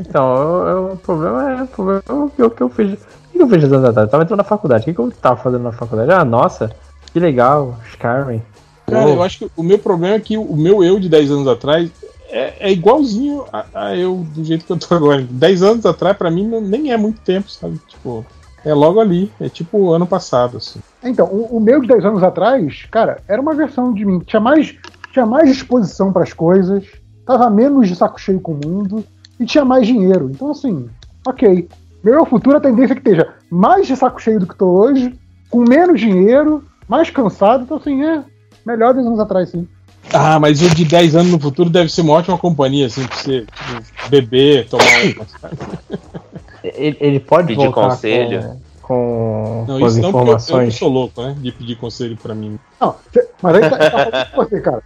Então, 0.00 0.36
eu- 0.36 0.66
eu- 0.66 0.92
o 0.92 0.96
problema 0.96 1.50
é 1.52 1.62
o 1.62 1.66
problema 1.68 2.02
é 2.08 2.12
o 2.12 2.30
que 2.30 2.42
eu, 2.42 2.50
que 2.50 2.62
eu 2.62 2.68
fiz. 2.68 2.92
O 2.94 3.32
que 3.38 3.42
eu 3.42 3.48
fiz 3.48 3.64
anos 3.64 3.84
atrás? 3.84 4.06
Eu 4.06 4.10
tava 4.10 4.22
entrando 4.24 4.38
na 4.38 4.44
faculdade. 4.44 4.82
O 4.82 4.84
que, 4.86 4.94
que 4.94 5.00
eu 5.00 5.10
tava 5.12 5.36
fazendo 5.36 5.62
na 5.62 5.72
faculdade? 5.72 6.10
Ah, 6.10 6.24
nossa, 6.24 6.72
que 7.12 7.20
legal, 7.20 7.76
Skyrim. 7.90 8.42
Cara, 8.86 9.08
eu 9.10 9.22
acho 9.22 9.38
que 9.40 9.50
o 9.56 9.62
meu 9.62 9.78
problema 9.78 10.16
é 10.16 10.20
que 10.20 10.36
o 10.38 10.56
meu 10.56 10.82
eu 10.82 10.98
de 10.98 11.08
10 11.08 11.30
anos 11.30 11.46
atrás 11.46 11.90
é, 12.30 12.54
é 12.68 12.72
igualzinho 12.72 13.44
a, 13.52 13.64
a 13.74 13.96
eu 13.96 14.26
do 14.34 14.42
jeito 14.42 14.64
que 14.64 14.72
eu 14.72 14.78
tô 14.78 14.94
agora. 14.94 15.22
10 15.28 15.62
anos 15.62 15.86
atrás, 15.86 16.16
pra 16.16 16.30
mim, 16.30 16.46
não- 16.46 16.60
nem 16.60 16.90
é 16.92 16.96
muito 16.96 17.20
tempo, 17.20 17.50
sabe? 17.50 17.78
Tipo, 17.86 18.24
é 18.64 18.74
logo 18.74 19.00
ali. 19.00 19.30
É 19.40 19.48
tipo 19.48 19.90
ano 19.90 20.06
passado, 20.06 20.58
assim. 20.58 20.80
Então, 21.02 21.26
o, 21.26 21.56
o 21.56 21.60
meu 21.60 21.80
de 21.80 21.88
10 21.88 22.04
anos 22.04 22.22
atrás, 22.22 22.86
cara, 22.90 23.20
era 23.28 23.40
uma 23.40 23.54
versão 23.54 23.92
de 23.92 24.04
mim. 24.04 24.18
Tinha 24.20 24.40
mais, 24.40 24.74
tinha 25.12 25.26
mais 25.26 25.48
disposição 25.48 26.12
para 26.12 26.22
as 26.22 26.32
coisas, 26.32 26.84
tava 27.26 27.48
menos 27.50 27.88
de 27.88 27.96
saco 27.96 28.20
cheio 28.20 28.40
com 28.40 28.52
o 28.52 28.60
mundo 28.64 29.04
e 29.38 29.44
tinha 29.44 29.64
mais 29.64 29.86
dinheiro. 29.86 30.30
Então, 30.30 30.50
assim, 30.50 30.88
ok. 31.26 31.68
Meu 32.02 32.14
eu 32.14 32.26
futuro, 32.26 32.56
a 32.56 32.60
tendência 32.60 32.92
é 32.92 32.96
que 32.96 33.08
esteja 33.08 33.34
mais 33.50 33.86
de 33.86 33.96
saco 33.96 34.20
cheio 34.20 34.40
do 34.40 34.46
que 34.46 34.56
tô 34.56 34.66
hoje, 34.66 35.14
com 35.50 35.64
menos 35.68 36.00
dinheiro, 36.00 36.64
mais 36.88 37.10
cansado. 37.10 37.64
Então, 37.64 37.76
assim, 37.76 38.04
é 38.04 38.22
melhor 38.64 38.94
10 38.94 39.06
anos 39.06 39.20
atrás, 39.20 39.50
sim. 39.50 39.66
Ah, 40.12 40.38
mas 40.40 40.62
o 40.62 40.74
de 40.74 40.84
10 40.84 41.16
anos 41.16 41.32
no 41.32 41.40
futuro 41.40 41.68
deve 41.68 41.90
ser 41.90 42.00
uma 42.00 42.14
ótima 42.14 42.38
companhia, 42.38 42.86
assim, 42.86 43.06
pra 43.06 43.16
você 43.16 43.40
tipo, 43.40 44.10
beber, 44.10 44.68
tomar. 44.68 44.84
ele, 46.64 46.96
ele 47.00 47.20
pode 47.20 47.48
Pedir 47.48 47.64
voltar 47.66 47.88
conselho. 47.90 48.42
com, 48.42 48.56
com, 48.82 49.64
Não, 49.68 49.78
com 49.78 49.84
as 49.84 49.92
isso 49.92 50.02
não, 50.02 50.12
porque 50.12 50.28
eu, 50.28 50.32
eu 50.32 50.36
informações. 50.38 50.76
sou 50.76 50.88
louco, 50.88 51.22
né? 51.22 51.36
De 51.38 51.52
pedir 51.52 51.76
conselho 51.76 52.16
pra 52.16 52.34
mim. 52.34 52.58
Não, 52.80 52.94
mas 53.42 53.54
aí 53.56 53.70
tá, 53.70 53.78
tá 54.10 54.24
com 54.26 54.36
você, 54.44 54.60
cara. 54.60 54.82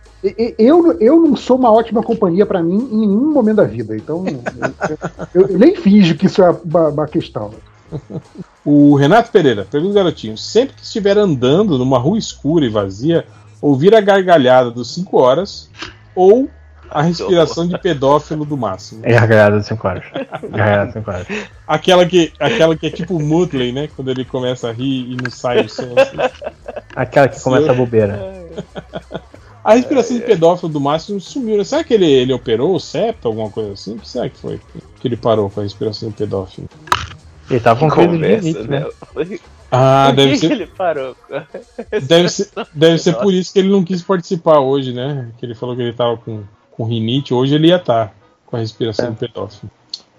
Eu, 0.59 0.93
eu 1.01 1.21
não 1.23 1.37
sou 1.37 1.57
uma 1.57 1.71
ótima 1.73 2.03
companhia 2.03 2.45
pra 2.47 2.63
mim 2.63 2.89
em 2.91 2.99
nenhum 3.07 3.33
momento 3.33 3.57
da 3.57 3.65
vida. 3.65 3.97
Então, 3.97 4.25
eu, 4.27 5.43
eu- 5.43 5.49
eu 5.53 5.59
nem 5.59 5.77
finjo 5.77 6.15
que 6.17 6.27
isso 6.27 6.43
é 6.43 6.51
uma, 6.65 6.89
uma 6.89 7.07
questão. 7.07 7.51
O 8.65 8.95
Renato 8.95 9.31
Pereira, 9.33 9.67
pergunta 9.69 9.95
garotinho: 9.95 10.39
sempre 10.39 10.77
que 10.77 10.83
estiver 10.85 11.19
andando 11.19 11.77
numa 11.77 11.99
rua 11.99 12.17
escura 12.17 12.65
e 12.65 12.69
vazia, 12.69 13.27
ouvir 13.61 13.93
a 13.93 14.01
gargalhada 14.01 14.71
dos 14.71 14.95
5 14.95 15.19
horas 15.21 15.69
ou 16.15 16.49
a 16.93 17.03
respiração 17.03 17.67
de 17.67 17.79
pedófilo 17.79 18.45
do 18.45 18.57
máximo. 18.57 19.01
É 19.05 19.13
gargalhada 19.13 19.61
de 19.61 19.67
5 19.67 19.89
horas. 19.89 20.05
Gargalhada 20.43 20.87
de 20.87 20.93
5 20.95 21.11
horas. 21.11 21.27
Aquela 21.67 22.07
que, 22.07 22.33
aquela 22.39 22.77
que 22.77 22.87
é 22.87 22.91
tipo 22.91 23.17
o 23.17 23.23
Mutley, 23.23 23.73
né? 23.73 23.89
Quando 23.95 24.11
ele 24.11 24.25
começa 24.25 24.69
a 24.69 24.73
rir 24.73 25.13
e 25.13 25.17
não 25.23 25.31
sai 25.31 25.65
o 25.65 25.69
som. 25.69 25.95
assim. 25.97 26.17
Aquela 26.95 27.29
que 27.29 27.41
começa 27.41 27.71
a 27.71 27.75
bobeira. 27.75 28.45
A 29.65 29.75
respiração 29.75 30.17
de 30.19 30.25
pedófilo 30.25 30.73
do 30.73 30.81
máximo 30.81 31.21
sumiu. 31.21 31.57
né? 31.57 31.65
Será 31.65 31.85
que 31.85 31.95
ele, 31.95 32.11
ele 32.11 32.33
operou 32.33 32.75
o 32.75 32.81
septo, 32.81 33.29
alguma 33.29 33.49
coisa 33.49 33.73
assim? 33.73 33.95
O 33.95 33.99
que 33.99 34.09
será 34.09 34.29
que 34.29 34.37
foi 34.37 34.61
que 35.01 35.09
ele 35.09 35.17
parou 35.17 35.49
com 35.49 35.61
a 35.61 35.63
respiração 35.63 36.09
do 36.09 36.15
pedófilo? 36.15 36.69
Ele 37.49 37.61
tava 37.61 37.79
com 37.81 37.89
crise 37.91 38.19
de 38.19 38.27
rinite, 38.27 38.69
né? 38.69 38.81
né? 38.81 38.87
Por 39.13 39.27
Ah, 39.71 40.07
que 40.11 40.17
deve 40.17 40.31
que 40.33 40.39
ser, 40.39 40.53
ele 40.53 40.67
parou? 40.67 41.17
deve 42.03 42.29
ser, 42.29 42.49
deve 42.75 42.99
ser 42.99 43.15
por 43.15 43.33
isso 43.33 43.53
que 43.53 43.59
ele 43.59 43.69
não 43.69 43.85
quis 43.85 44.03
participar 44.03 44.59
hoje, 44.61 44.93
né? 44.93 45.29
Que 45.39 45.47
ele 45.47 45.55
falou 45.55 45.77
que 45.77 45.83
ele 45.83 45.93
tava 45.93 46.17
com, 46.17 46.43
com 46.83 46.85
rinite. 46.85 47.33
Hoje 47.33 47.55
ele 47.55 47.69
ia 47.69 47.77
estar 47.77 48.13
com 48.47 48.57
a 48.57 48.59
respiração 48.59 49.13
do 49.13 49.17
pedófilo. 49.17 49.71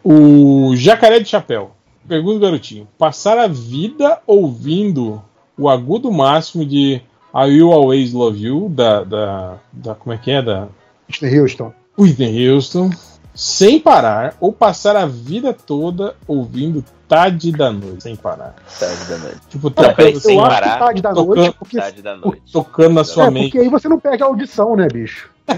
O 0.03 0.75
Jacaré 0.75 1.19
de 1.19 1.27
Chapéu. 1.27 1.71
Pergunta, 2.07 2.39
garotinho. 2.39 2.87
Passar 2.97 3.37
a 3.37 3.47
vida 3.47 4.19
ouvindo 4.25 5.21
o 5.57 5.69
agudo 5.69 6.11
máximo 6.11 6.65
de 6.65 7.01
I 7.35 7.45
Will 7.49 7.71
Always 7.71 8.13
Love 8.13 8.41
You, 8.41 8.69
da. 8.69 9.03
da, 9.03 9.57
da 9.71 9.95
como 9.95 10.13
é 10.13 10.17
que 10.17 10.31
é? 10.31 10.41
Da 10.41 10.67
Mr. 11.09 11.39
Houston. 11.39 11.73
Whitney 11.97 12.49
Houston, 12.49 12.89
sem 13.35 13.79
parar, 13.79 14.35
ou 14.39 14.51
passar 14.51 14.95
a 14.95 15.05
vida 15.05 15.53
toda 15.53 16.15
ouvindo 16.27 16.83
Tarde 17.15 17.51
da 17.51 17.71
Noite, 17.71 18.03
sem 18.03 18.15
parar. 18.15 18.55
Tarde 18.79 19.05
da 19.09 19.17
noite. 19.17 19.37
Tipo, 19.49 19.67
Não, 19.67 19.73
tocando, 19.75 19.95
peraí, 19.95 20.19
sem 20.19 20.35
eu 20.37 20.41
parar, 20.43 20.79
tarde 20.79 21.01
da 21.01 21.13
tocando- 21.13 21.35
noite, 21.35 21.55
porque, 21.59 21.77
Tarde 21.77 22.01
da 22.01 22.17
noite. 22.17 22.41
tocando 22.51 22.93
na 22.93 23.03
sua 23.03 23.25
é, 23.25 23.29
mente. 23.29 23.43
porque 23.51 23.59
aí 23.59 23.69
você 23.69 23.87
não 23.87 23.99
perde 23.99 24.23
a 24.23 24.25
audição, 24.25 24.75
né, 24.75 24.87
bicho? 24.87 25.29
É. 25.47 25.53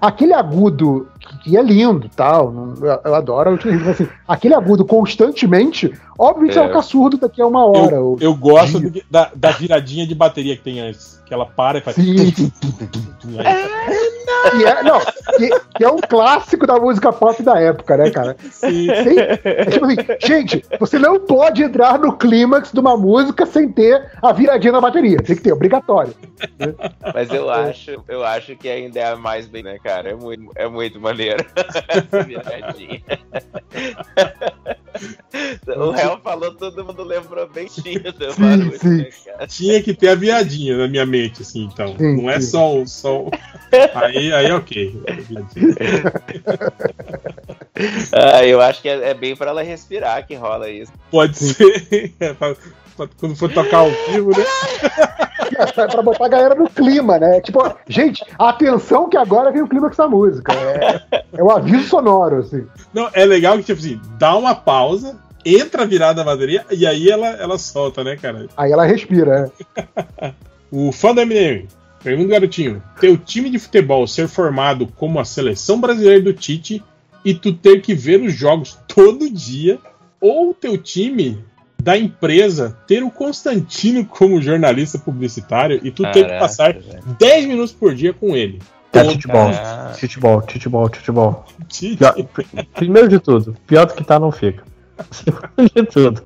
Aquele 0.00 0.32
agudo, 0.34 1.08
que, 1.44 1.56
é 1.56 1.62
lindo 1.62 2.08
tal, 2.16 2.52
eu, 2.82 3.00
eu 3.04 3.14
adoro 3.14 3.56
mas, 3.64 3.88
assim, 3.88 4.08
aquele 4.26 4.54
agudo 4.54 4.84
constantemente, 4.84 5.92
óbvio 6.18 6.48
que 6.48 6.54
você 6.54 6.58
É. 6.58 6.62
vai 6.62 6.68
ficar 6.70 6.82
surdo 6.82 7.16
daqui 7.16 7.40
a 7.40 7.46
uma 7.46 7.64
hora. 7.64 8.00
ou- 8.00 8.16
Eu 8.20 8.34
gosto 8.34 8.80
do 8.80 9.00
da, 9.08 9.30
da 9.36 9.50
viradinha 9.52 10.04
de 10.06 10.14
bateria 10.16 10.56
que 10.56 10.62
tem 10.62 10.80
antes. 10.80 11.20
Que 11.26 11.32
ela 11.32 11.46
para 11.46 11.78
e 11.78 11.80
faz. 11.80 11.94
Sim. 11.96 12.16
Aí, 13.38 14.21
Que 14.50 14.64
é, 14.64 14.82
não, 14.82 14.98
que, 15.36 15.50
que 15.76 15.84
é 15.84 15.88
um 15.90 15.98
clássico 15.98 16.66
da 16.66 16.76
música 16.78 17.12
pop 17.12 17.42
da 17.42 17.58
época, 17.60 17.96
né, 17.96 18.10
cara? 18.10 18.36
sim. 18.50 18.86
Sem- 18.86 19.18
é 19.18 19.64
tipo 19.66 19.84
assim, 19.86 19.96
gente, 20.26 20.64
você 20.80 20.98
não 20.98 21.20
pode 21.20 21.62
entrar 21.62 21.98
no 21.98 22.16
clímax 22.16 22.72
de 22.72 22.80
uma 22.80 22.96
música 22.96 23.46
sem 23.46 23.70
ter 23.70 24.10
a 24.20 24.32
viradinha 24.32 24.72
na 24.72 24.80
bateria. 24.80 25.18
Tem 25.18 25.36
que 25.36 25.42
ter, 25.42 25.52
obrigatório. 25.52 26.14
Mas 27.14 27.30
eu 27.30 27.48
acho, 27.50 28.02
eu 28.08 28.24
acho 28.24 28.56
que 28.56 28.68
ainda 28.68 28.98
é 29.00 29.12
a 29.12 29.16
mais 29.16 29.46
bem, 29.46 29.62
né, 29.62 29.78
cara? 29.82 30.10
É 30.10 30.14
muito, 30.14 30.50
é 30.56 30.68
muito 30.68 31.00
maneiro. 31.00 31.44
Essa 31.88 32.22
viradinha. 32.24 33.02
O 35.76 35.90
réu 35.90 36.18
falou, 36.18 36.54
todo 36.54 36.84
mundo 36.84 37.02
lembrou 37.02 37.48
bem 37.48 37.66
tinha 37.66 38.12
do 38.12 38.32
Sim, 38.32 38.40
barulho, 38.40 38.78
sim. 38.78 38.96
né? 38.98 39.10
Tinha 39.48 39.82
que 39.82 39.94
ter 39.94 40.08
a 40.08 40.14
viradinha 40.14 40.76
na 40.76 40.88
minha 40.88 41.06
mente, 41.06 41.42
assim, 41.42 41.68
então. 41.72 41.96
Sim, 41.96 42.22
não 42.22 42.30
é 42.30 42.40
sim. 42.40 42.50
só 42.50 42.76
o. 42.76 42.86
Só... 42.86 43.22
o- 43.22 43.30
Aí, 43.94 44.32
aí, 44.32 44.52
ok. 44.52 45.02
ah, 48.12 48.44
eu 48.44 48.60
acho 48.60 48.82
que 48.82 48.88
é, 48.88 49.10
é 49.10 49.14
bem 49.14 49.34
pra 49.34 49.50
ela 49.50 49.62
respirar 49.62 50.26
que 50.26 50.34
rola 50.34 50.70
isso. 50.70 50.92
Pode 51.10 51.36
ser. 51.36 52.12
Pra, 53.02 53.08
quando 53.18 53.36
for 53.36 53.52
tocar 53.52 53.78
ao 53.78 53.90
vivo, 54.08 54.30
né? 54.30 54.44
É 55.54 55.66
pra 55.66 56.02
botar 56.02 56.26
a 56.26 56.28
galera 56.28 56.54
no 56.54 56.68
clima, 56.68 57.18
né? 57.18 57.40
Tipo, 57.40 57.60
gente, 57.88 58.24
atenção 58.38 59.08
que 59.08 59.16
agora 59.16 59.50
vem 59.50 59.62
o 59.62 59.68
clima 59.68 59.88
com 59.88 59.92
essa 59.92 60.08
música. 60.08 60.52
É, 60.52 61.24
é 61.32 61.42
um 61.42 61.50
aviso 61.50 61.88
sonoro, 61.88 62.38
assim. 62.38 62.66
Não, 62.92 63.08
é 63.12 63.24
legal 63.24 63.56
que, 63.58 63.64
tipo 63.64 63.80
assim, 63.80 64.00
dá 64.18 64.36
uma 64.36 64.54
pausa, 64.54 65.18
entra 65.44 65.82
a 65.82 65.86
virada 65.86 66.14
da 66.14 66.24
bateria 66.24 66.64
e 66.70 66.86
aí 66.86 67.10
ela, 67.10 67.28
ela 67.28 67.58
solta, 67.58 68.02
né, 68.02 68.16
cara? 68.16 68.46
Aí 68.56 68.72
ela 68.72 68.84
respira, 68.84 69.52
é. 69.76 70.32
o 70.70 70.92
fã 70.92 71.14
da 71.14 71.22
Eminem, 71.22 71.68
pergunta 72.02 72.30
garotinho: 72.30 72.82
teu 73.00 73.16
time 73.16 73.50
de 73.50 73.58
futebol 73.58 74.06
ser 74.06 74.28
formado 74.28 74.86
como 74.96 75.20
a 75.20 75.24
seleção 75.24 75.80
brasileira 75.80 76.20
do 76.20 76.32
Tite 76.32 76.82
e 77.24 77.34
tu 77.34 77.52
ter 77.52 77.80
que 77.80 77.94
ver 77.94 78.20
os 78.20 78.34
jogos 78.34 78.78
todo 78.88 79.30
dia, 79.30 79.78
ou 80.20 80.54
teu 80.54 80.78
time 80.78 81.44
da 81.82 81.98
empresa 81.98 82.76
ter 82.86 83.02
o 83.02 83.10
Constantino 83.10 84.06
como 84.06 84.40
jornalista 84.40 84.98
publicitário 84.98 85.80
e 85.82 85.90
tu 85.90 86.04
ter 86.12 86.26
que 86.26 86.38
passar 86.38 86.74
velho. 86.74 87.02
10 87.18 87.46
minutos 87.46 87.72
por 87.72 87.92
dia 87.94 88.12
com 88.12 88.36
ele. 88.36 88.60
É 88.92 89.04
futebol, 89.04 89.50
futebol, 89.98 90.40
futebol, 90.42 90.88
futebol. 90.88 91.46
Primeiro 92.74 93.08
de 93.08 93.18
tudo, 93.18 93.56
pior 93.66 93.86
do 93.86 93.94
que 93.94 94.04
tá 94.04 94.20
não 94.20 94.30
fica. 94.30 94.62
Segundo 95.10 95.70
de 95.74 95.82
tudo. 95.86 96.22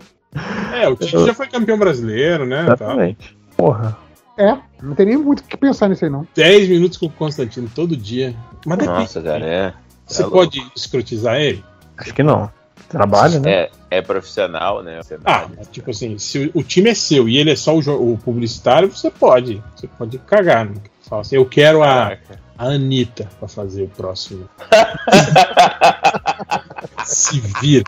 É, 0.75 0.87
o 0.89 0.97
Tite 0.97 1.25
já 1.25 1.33
foi 1.33 1.47
campeão 1.47 1.79
brasileiro, 1.79 2.45
né? 2.45 2.65
Exatamente. 2.65 3.31
Tá. 3.31 3.37
Porra. 3.57 3.97
É, 4.37 4.59
não 4.83 4.95
tem 4.95 5.07
nem 5.07 5.17
muito 5.17 5.41
o 5.41 5.45
que 5.45 5.57
pensar 5.57 5.89
nisso 5.89 6.05
aí, 6.05 6.11
não. 6.11 6.27
10 6.35 6.69
minutos 6.69 6.99
com 6.99 7.07
o 7.07 7.11
Constantino 7.11 7.71
todo 7.75 7.97
dia. 7.97 8.37
Mas 8.67 8.79
Nossa, 8.85 9.23
cara, 9.23 9.47
é. 9.47 9.73
Você 10.07 10.23
é 10.23 10.29
pode 10.29 10.61
escrotizar 10.77 11.37
ele? 11.37 11.65
Acho 11.97 12.13
que 12.13 12.23
não. 12.23 12.51
Trabalho, 12.89 13.41
né? 13.41 13.51
É, 13.51 13.71
é 13.91 14.03
profissional, 14.03 14.83
né? 14.83 15.01
Ah, 15.25 15.49
tipo 15.73 15.91
assim, 15.91 16.19
se 16.19 16.51
o, 16.55 16.63
time 16.63 16.91
é 16.91 16.95
seu 16.95 17.29
e 17.29 17.37
ele 17.37 17.51
é 17.51 17.57
só 17.57 17.77
o, 17.77 18.13
o 18.13 18.19
publicitário, 18.19 18.91
você 18.91 19.11
pode. 19.11 19.63
Você 19.75 19.89
pode 19.89 20.19
cagar, 20.19 20.67
né? 20.67 20.75
Fala 21.03 21.23
assim, 21.23 21.37
eu 21.37 21.47
quero 21.47 21.83
a, 21.83 22.17
a 22.59 22.65
Anitta 22.65 23.29
pra 23.39 23.49
fazer 23.49 23.85
o 23.85 23.89
próximo. 23.89 24.49
Se 27.05 27.41
vira. 27.61 27.85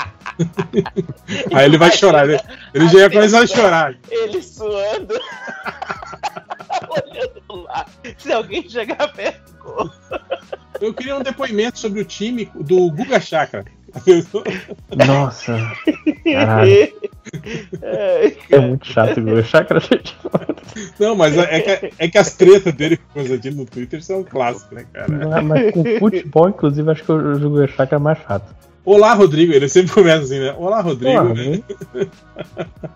Aí 1.53 1.65
ele 1.65 1.78
vai 1.78 1.92
chorar, 1.92 2.26
né? 2.26 2.38
Ele 2.72 2.88
já 2.88 2.99
ia 3.01 3.10
começar 3.10 3.40
a 3.40 3.47
chorar. 3.47 3.94
Ele 4.10 4.42
suando. 4.42 5.15
Olhando 6.88 7.65
lá. 7.65 7.87
Se 8.17 8.33
alguém 8.33 8.69
chegar 8.69 9.12
perto. 9.12 9.53
Eu 10.81 10.94
queria 10.94 11.17
um 11.17 11.22
depoimento 11.22 11.78
sobre 11.78 12.01
o 12.01 12.04
time 12.04 12.51
do 12.54 12.90
Guga 12.90 13.21
Chakra. 13.21 13.65
Nossa. 15.06 15.72
Caralho. 16.24 16.92
É 18.51 18.58
muito 18.58 18.87
chato 18.87 19.19
o 19.19 19.22
Guga 19.22 19.42
Chakra, 19.42 19.81
gente. 19.81 20.17
Não, 20.99 21.15
mas 21.17 21.37
é, 21.37 21.56
é 21.56 21.60
que, 21.60 21.92
é 21.99 22.08
que 22.08 22.19
as 22.19 22.35
tretas 22.35 22.72
dele 22.74 22.97
com 22.97 23.04
o 23.04 23.22
Constantino 23.22 23.56
no 23.58 23.67
Twitter 23.67 24.03
são 24.03 24.22
clássicas, 24.22 24.78
né, 24.78 24.87
cara? 24.92 25.08
Não, 25.08 25.42
mas 25.42 25.72
com 25.72 25.85
futebol, 25.99 26.49
inclusive, 26.49 26.90
acho 26.90 27.04
que 27.04 27.12
o 27.12 27.38
Guga 27.38 27.69
Chakra 27.69 27.97
é 27.97 28.01
mais 28.01 28.19
chato. 28.19 28.54
Olá, 28.85 29.12
Rodrigo. 29.12 29.53
Ele 29.53 29.69
sempre 29.69 29.92
começa 29.92 30.22
assim, 30.22 30.38
né? 30.38 30.54
Olá, 30.56 30.81
Rodrigo. 30.81 31.21
Olá, 31.21 31.35
né? 31.35 31.62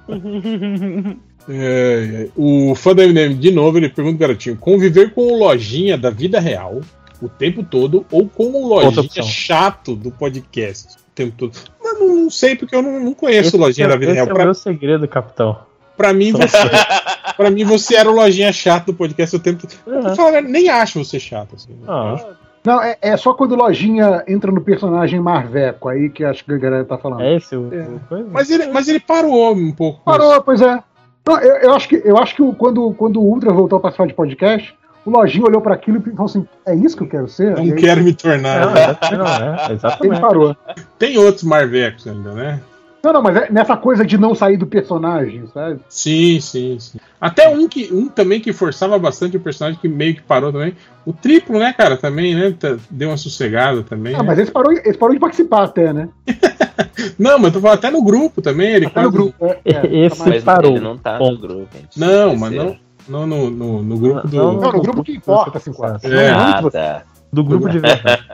é, 1.48 2.24
é. 2.24 2.28
O 2.34 2.74
fã 2.74 2.94
da 2.94 3.04
Eminem, 3.04 3.36
de 3.36 3.50
novo, 3.50 3.76
ele 3.76 3.90
pergunta, 3.90 4.18
garotinho: 4.18 4.56
conviver 4.56 5.12
com 5.12 5.20
o 5.20 5.38
lojinha 5.38 5.98
da 5.98 6.08
vida 6.08 6.40
real 6.40 6.80
o 7.22 7.28
tempo 7.28 7.62
todo 7.62 8.04
ou 8.10 8.28
com 8.28 8.52
o 8.52 8.68
lojinha 8.68 9.22
chato 9.22 9.94
do 9.94 10.10
podcast 10.10 10.96
o 10.96 11.14
tempo 11.14 11.34
todo? 11.36 11.52
Mas 11.82 11.98
não, 11.98 12.16
não 12.16 12.30
sei, 12.30 12.56
porque 12.56 12.74
eu 12.74 12.82
não, 12.82 13.00
não 13.00 13.14
conheço 13.14 13.48
esse 13.48 13.56
o 13.56 13.60
lojinha 13.60 13.86
é, 13.86 13.90
da 13.90 13.96
vida 13.96 14.12
real. 14.12 14.28
É 14.28 14.32
o 14.32 14.36
meu 14.36 14.54
segredo, 14.54 15.06
capitão. 15.08 15.58
Pra 15.96 16.12
mim, 16.12 16.32
você, 16.32 16.58
pra 17.36 17.50
mim, 17.50 17.64
você 17.64 17.96
era 17.96 18.10
o 18.10 18.14
lojinha 18.14 18.52
chato 18.52 18.86
do 18.86 18.94
podcast 18.94 19.36
o 19.36 19.40
tempo 19.40 19.66
todo. 19.66 19.94
Uhum. 19.94 20.34
Eu 20.34 20.42
nem 20.42 20.68
acho 20.68 21.04
você 21.04 21.20
chato. 21.20 21.56
Assim, 21.56 21.76
ah. 21.86 22.34
Não, 22.64 22.80
é, 22.80 22.96
é, 23.02 23.16
só 23.16 23.34
quando 23.34 23.56
Lojinha 23.56 24.22
entra 24.28 24.52
no 24.52 24.60
personagem 24.60 25.20
Marveco, 25.20 25.88
aí 25.88 26.08
que 26.08 26.24
acho 26.24 26.44
que 26.44 26.52
a 26.52 26.58
galera 26.58 26.84
tá 26.84 26.96
falando. 26.96 27.22
É 27.22 27.36
esse 27.36 27.56
o, 27.56 27.68
é. 27.74 28.24
Mas, 28.30 28.50
ele, 28.50 28.68
mas 28.68 28.86
ele 28.86 29.00
parou 29.00 29.52
um 29.52 29.72
pouco. 29.72 30.00
Parou, 30.04 30.40
pois 30.42 30.62
é. 30.62 30.80
Não, 31.26 31.40
eu, 31.40 31.56
eu, 31.56 31.74
acho 31.74 31.88
que, 31.88 32.00
eu 32.04 32.16
acho 32.18 32.36
que 32.36 32.52
quando, 32.54 32.92
quando 32.94 33.20
o 33.20 33.24
Ultra 33.24 33.52
voltou 33.52 33.78
a 33.78 33.80
participar 33.80 34.06
de 34.06 34.14
podcast, 34.14 34.74
o 35.04 35.10
Lojinha 35.10 35.46
olhou 35.46 35.60
para 35.60 35.74
aquilo 35.74 35.98
e 35.98 36.10
falou 36.10 36.26
assim: 36.26 36.46
é 36.66 36.74
isso 36.74 36.96
que 36.96 37.02
eu 37.02 37.08
quero 37.08 37.28
ser? 37.28 37.56
Não 37.56 37.74
quero 37.74 38.02
me 38.02 38.14
tornar. 38.14 38.66
Não, 38.66 39.18
não, 39.18 39.26
é, 39.26 39.72
exatamente. 39.74 40.14
Ele 40.14 40.20
parou. 40.20 40.56
Tem 40.98 41.18
outros 41.18 41.44
Marvecos 41.44 42.06
ainda, 42.06 42.32
né? 42.32 42.60
Não, 43.02 43.12
não, 43.12 43.22
mas 43.22 43.34
é 43.34 43.50
nessa 43.50 43.76
coisa 43.76 44.06
de 44.06 44.16
não 44.16 44.32
sair 44.32 44.56
do 44.56 44.66
personagem, 44.66 45.44
sabe? 45.52 45.80
Sim, 45.88 46.38
sim, 46.40 46.78
sim. 46.78 46.98
Até 47.20 47.48
um 47.48 47.66
que 47.66 47.92
um 47.92 48.06
também 48.06 48.40
que 48.40 48.52
forçava 48.52 48.96
bastante 48.96 49.36
o 49.36 49.40
personagem, 49.40 49.80
que 49.80 49.88
meio 49.88 50.14
que 50.14 50.22
parou 50.22 50.52
também. 50.52 50.76
O 51.04 51.12
triplo, 51.12 51.58
né, 51.58 51.72
cara, 51.72 51.96
também, 51.96 52.32
né? 52.36 52.54
Deu 52.88 53.08
uma 53.08 53.16
sossegada 53.16 53.82
também. 53.82 54.14
Ah, 54.14 54.18
né? 54.18 54.24
mas 54.24 54.38
esse 54.38 54.52
parou, 54.52 54.72
esse 54.72 54.96
parou 54.96 55.14
de 55.14 55.20
participar 55.20 55.64
até, 55.64 55.92
né? 55.92 56.08
não, 57.18 57.40
mas 57.40 57.46
eu 57.46 57.52
tô 57.54 57.60
falando 57.60 57.78
até 57.78 57.90
no 57.90 58.04
grupo 58.04 58.40
também. 58.40 58.72
Ele 58.72 58.86
até 58.86 58.94
quase... 58.94 59.06
no 59.08 59.12
grupo. 59.12 59.46
É, 59.46 59.56
é, 59.64 60.06
esse 60.06 60.20
mas 60.20 60.44
parou. 60.44 60.76
Ele 60.76 60.80
não 60.80 60.96
tá 60.96 61.18
no 61.18 61.36
grupo, 61.36 61.68
gente. 61.76 61.98
Não, 61.98 62.36
mas 62.36 62.52
não. 62.52 62.76
Não 63.08 63.26
no, 63.26 63.50
no, 63.50 63.82
no 63.82 63.98
grupo 63.98 64.28
do. 64.28 64.36
Não, 64.36 64.52
no 64.52 64.82
grupo 64.82 65.04
que 65.04 65.12
importa, 65.12 65.58
assim, 65.58 65.72
é. 66.04 66.30
Ah, 66.30 66.62
tá. 66.70 67.02
Do 67.32 67.42
grupo 67.42 67.68
de 67.68 67.78
verdade. 67.80 68.24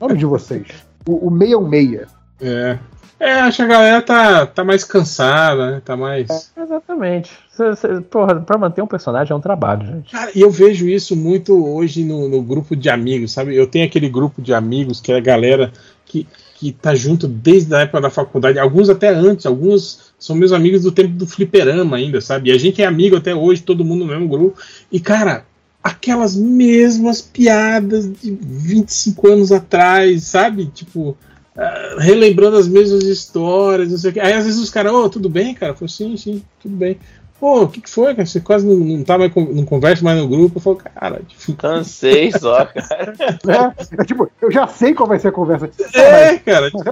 nome 0.00 0.16
de 0.16 0.26
vocês. 0.26 0.66
O, 1.06 1.28
o 1.28 1.30
meia 1.30 1.56
ou 1.56 1.66
meia. 1.66 2.06
É. 2.40 2.78
É, 3.22 3.34
acho 3.34 3.58
que 3.58 3.62
a 3.62 3.66
galera 3.66 4.02
tá, 4.02 4.46
tá 4.46 4.64
mais 4.64 4.82
cansada, 4.82 5.70
né? 5.70 5.82
Tá 5.84 5.96
mais. 5.96 6.50
É, 6.56 6.62
exatamente. 6.62 7.30
Cê, 7.50 7.76
cê, 7.76 8.00
porra, 8.00 8.40
pra 8.40 8.58
manter 8.58 8.82
um 8.82 8.86
personagem 8.86 9.32
é 9.32 9.36
um 9.36 9.40
trabalho, 9.40 9.86
gente. 9.86 10.10
Cara, 10.10 10.32
e 10.34 10.40
eu 10.40 10.50
vejo 10.50 10.88
isso 10.88 11.14
muito 11.14 11.54
hoje 11.72 12.02
no, 12.02 12.28
no, 12.28 12.42
grupo 12.42 12.74
de 12.74 12.90
amigos, 12.90 13.30
sabe? 13.30 13.54
Eu 13.54 13.68
tenho 13.68 13.86
aquele 13.86 14.08
grupo 14.08 14.42
de 14.42 14.52
amigos 14.52 15.00
que 15.00 15.12
é 15.12 15.18
a 15.18 15.20
galera 15.20 15.72
que, 16.04 16.26
que 16.56 16.72
tá 16.72 16.96
junto 16.96 17.28
desde 17.28 17.72
a 17.72 17.82
época 17.82 18.00
da 18.00 18.10
faculdade, 18.10 18.58
alguns 18.58 18.90
até 18.90 19.10
antes, 19.10 19.46
alguns 19.46 20.11
são 20.22 20.36
meus 20.36 20.52
amigos 20.52 20.82
do 20.82 20.92
tempo 20.92 21.10
do 21.10 21.26
fliperama 21.26 21.96
ainda, 21.96 22.20
sabe? 22.20 22.50
E 22.50 22.52
a 22.52 22.58
gente 22.58 22.80
é 22.80 22.86
amigo 22.86 23.16
até 23.16 23.34
hoje, 23.34 23.62
todo 23.62 23.84
mundo 23.84 24.04
no 24.04 24.12
mesmo 24.12 24.28
grupo. 24.28 24.60
E, 24.90 25.00
cara, 25.00 25.44
aquelas 25.82 26.36
mesmas 26.36 27.20
piadas 27.20 28.08
de 28.08 28.30
25 28.30 29.28
anos 29.28 29.50
atrás, 29.50 30.24
sabe? 30.24 30.66
Tipo 30.66 31.16
Uh, 31.54 31.98
relembrando 31.98 32.56
as 32.56 32.66
mesmas 32.66 33.04
histórias, 33.04 33.90
não 33.90 33.98
sei 33.98 34.08
o 34.08 34.12
que. 34.14 34.20
Aí 34.20 34.32
às 34.32 34.46
vezes 34.46 34.58
os 34.58 34.70
caras, 34.70 34.90
ô, 34.90 35.04
oh, 35.04 35.10
tudo 35.10 35.28
bem, 35.28 35.52
cara? 35.52 35.72
Eu 35.72 35.76
falo, 35.76 35.86
sim, 35.86 36.16
sim, 36.16 36.42
tudo 36.62 36.74
bem. 36.74 36.96
Pô, 37.42 37.62
o 37.62 37.68
que, 37.68 37.80
que 37.80 37.90
foi, 37.90 38.14
cara? 38.14 38.24
Você 38.24 38.38
quase 38.38 38.64
não, 38.64 38.76
não 38.76 39.02
tá 39.02 39.18
mais, 39.18 39.34
não 39.34 39.64
conversa 39.64 40.04
mais 40.04 40.16
no 40.16 40.28
grupo. 40.28 40.58
Eu 40.58 40.60
falo, 40.60 40.76
cara, 40.76 41.20
tipo... 41.26 41.56
Cansei 41.56 42.30
só, 42.30 42.64
cara. 42.66 43.14
É, 43.98 44.00
é, 44.00 44.04
tipo, 44.04 44.30
eu 44.40 44.48
já 44.48 44.68
sei 44.68 44.94
qual 44.94 45.08
vai 45.08 45.18
ser 45.18 45.28
a 45.28 45.32
conversa. 45.32 45.68
É, 45.92 46.30
mas, 46.30 46.42
cara. 46.42 46.70
Tipo, 46.70 46.84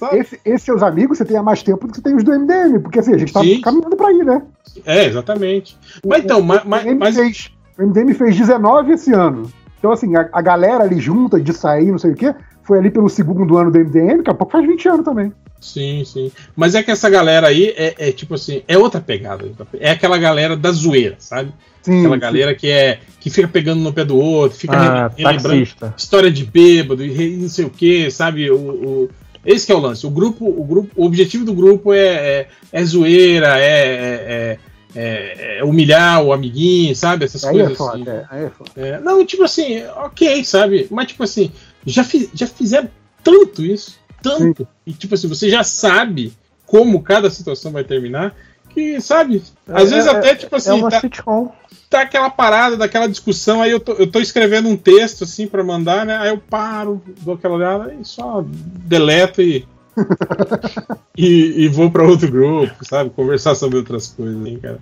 mas, 0.00 0.12
esse, 0.14 0.40
esses 0.46 0.62
seus 0.62 0.82
amigos 0.82 1.18
você 1.18 1.26
tem 1.26 1.36
há 1.36 1.42
mais 1.42 1.62
tempo 1.62 1.86
do 1.86 1.90
que 1.90 1.96
você 1.96 2.02
tem 2.02 2.16
os 2.16 2.24
do 2.24 2.32
MDM, 2.32 2.80
porque 2.80 3.00
assim, 3.00 3.12
a 3.12 3.18
gente 3.18 3.34
tá 3.34 3.40
sim. 3.40 3.60
caminhando 3.60 3.96
pra 3.98 4.10
ir, 4.10 4.24
né? 4.24 4.40
É, 4.86 5.04
exatamente. 5.04 5.76
Mas 6.06 6.24
então, 6.24 6.40
mas. 6.40 6.64
O 6.64 6.68
MDM, 6.68 6.98
mas... 6.98 7.14
Fez, 7.14 7.50
o 7.78 7.82
MDM 7.82 8.14
fez 8.14 8.34
19 8.34 8.92
esse 8.94 9.12
ano. 9.12 9.52
Então, 9.78 9.92
assim, 9.92 10.16
a, 10.16 10.26
a 10.32 10.40
galera 10.40 10.84
ali 10.84 10.98
junta 10.98 11.38
de 11.38 11.52
sair, 11.52 11.90
não 11.90 11.98
sei 11.98 12.12
o 12.12 12.16
quê, 12.16 12.34
foi 12.62 12.78
ali 12.78 12.90
pelo 12.90 13.10
segundo 13.10 13.58
ano 13.58 13.70
do 13.70 13.78
MDM, 13.78 14.16
daqui 14.16 14.30
a 14.30 14.34
pouco 14.34 14.52
faz 14.52 14.66
20 14.66 14.88
anos 14.88 15.04
também. 15.04 15.34
Sim, 15.60 16.04
sim. 16.04 16.30
Mas 16.54 16.74
é 16.74 16.82
que 16.82 16.90
essa 16.90 17.10
galera 17.10 17.48
aí 17.48 17.74
é, 17.76 17.94
é 17.98 18.12
tipo 18.12 18.34
assim, 18.34 18.62
é 18.68 18.78
outra 18.78 19.00
pegada. 19.00 19.50
É 19.80 19.90
aquela 19.90 20.18
galera 20.18 20.56
da 20.56 20.70
zoeira, 20.70 21.16
sabe? 21.18 21.52
Sim, 21.82 22.00
aquela 22.00 22.14
sim. 22.14 22.20
galera 22.20 22.54
que 22.54 22.70
é 22.70 23.00
que 23.20 23.30
fica 23.30 23.48
pegando 23.48 23.80
no 23.80 23.92
pé 23.92 24.04
do 24.04 24.16
outro, 24.16 24.58
fica 24.58 24.76
ah, 24.76 25.10
relembrando 25.16 25.68
história 25.96 26.30
de 26.30 26.44
bêbado 26.44 27.04
e 27.04 27.36
não 27.36 27.48
sei 27.48 27.64
o 27.64 27.70
que, 27.70 28.10
sabe? 28.10 28.50
O, 28.50 28.56
o, 28.56 29.10
esse 29.44 29.66
que 29.66 29.72
é 29.72 29.74
o 29.74 29.80
lance. 29.80 30.06
O 30.06 30.10
grupo, 30.10 30.46
o 30.46 30.64
grupo, 30.64 30.90
o 30.94 31.04
objetivo 31.04 31.44
do 31.44 31.54
grupo 31.54 31.92
é, 31.92 32.06
é, 32.06 32.48
é 32.72 32.84
zoeira, 32.84 33.58
é, 33.58 34.58
é, 34.94 35.58
é, 35.58 35.64
humilhar 35.64 36.22
o 36.22 36.32
amiguinho, 36.32 36.94
sabe? 36.94 37.24
Essas 37.24 37.44
aí 37.44 37.52
coisas. 37.52 37.72
É 37.72 37.74
foda, 37.74 38.28
assim. 38.30 38.40
é, 38.40 38.44
é 38.44 38.50
foda. 38.50 39.00
não, 39.00 39.24
tipo 39.24 39.44
assim, 39.44 39.82
ok, 39.96 40.44
sabe? 40.44 40.86
Mas 40.90 41.08
tipo 41.08 41.22
assim, 41.22 41.50
já, 41.84 42.04
fiz, 42.04 42.28
já 42.34 42.46
fizeram 42.46 42.88
tanto 43.22 43.64
isso, 43.64 43.98
tanto. 44.22 44.66
E 44.86 44.92
tipo 44.92 45.14
assim, 45.14 45.28
você 45.28 45.48
já 45.48 45.62
sabe 45.62 46.32
como 46.66 47.02
cada 47.02 47.30
situação 47.30 47.72
vai 47.72 47.82
terminar, 47.82 48.34
que, 48.68 49.00
sabe, 49.00 49.42
às 49.66 49.90
é, 49.90 49.94
vezes 49.94 50.08
até 50.08 50.34
tipo 50.34 50.54
assim. 50.54 50.70
É 50.70 50.74
uma 50.74 50.90
tá, 50.90 51.00
sitcom. 51.00 51.52
tá 51.88 52.02
aquela 52.02 52.30
parada, 52.30 52.76
daquela 52.76 53.08
discussão, 53.08 53.60
aí 53.62 53.70
eu 53.70 53.80
tô, 53.80 53.92
eu 53.94 54.06
tô 54.06 54.20
escrevendo 54.20 54.68
um 54.68 54.76
texto 54.76 55.24
assim 55.24 55.46
para 55.46 55.64
mandar, 55.64 56.06
né? 56.06 56.16
Aí 56.18 56.28
eu 56.28 56.38
paro, 56.38 57.02
dou 57.22 57.34
aquela 57.34 57.54
olhada 57.54 57.94
e 58.00 58.04
só 58.04 58.44
deleto 58.46 59.42
e. 59.42 59.66
e, 61.16 61.64
e, 61.64 61.68
vou 61.68 61.90
para 61.90 62.04
outro 62.04 62.30
grupo, 62.30 62.72
sabe? 62.82 63.10
Conversar 63.10 63.56
sobre 63.56 63.78
outras 63.78 64.06
coisas, 64.06 64.46
hein, 64.46 64.58
cara. 64.62 64.78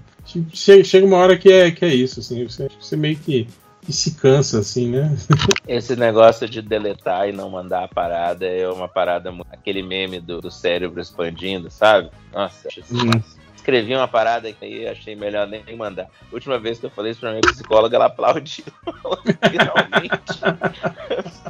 Chega, 0.52 0.85
chega 0.85 1.06
uma 1.06 1.17
hora 1.17 1.38
que 1.38 1.51
é, 1.51 1.70
que 1.70 1.85
é 1.86 1.94
isso, 1.94 2.20
assim. 2.20 2.47
Você, 2.47 2.69
você 2.78 2.97
meio 2.97 3.17
que 3.17 3.49
que 3.86 3.92
se 3.92 4.17
cansa, 4.17 4.58
assim, 4.58 4.90
né? 4.90 5.17
Esse 5.67 5.94
negócio 5.94 6.49
de 6.49 6.60
deletar 6.60 7.28
e 7.28 7.33
não 7.33 7.49
mandar 7.49 7.85
a 7.85 7.88
parada 7.88 8.44
é 8.44 8.69
uma 8.69 8.88
parada. 8.88 9.33
Aquele 9.52 9.81
meme 9.83 10.20
do, 10.20 10.40
do 10.40 10.51
cérebro 10.51 11.01
expandindo, 11.01 11.70
sabe? 11.70 12.10
Nossa, 12.33 12.69
hum. 12.90 13.22
escrevi 13.54 13.94
uma 13.94 14.08
parada 14.08 14.52
que 14.52 14.65
aí 14.65 14.88
achei 14.88 15.15
melhor 15.15 15.47
nem 15.47 15.76
mandar. 15.76 16.08
Última 16.33 16.58
vez 16.58 16.81
que 16.81 16.86
eu 16.86 16.90
falei 16.90 17.12
isso 17.12 17.20
pra 17.20 17.31
minha 17.31 17.42
psicóloga, 17.42 17.94
ela 17.97 18.06
aplaudiu. 18.06 18.65
Finalmente. 19.49 20.40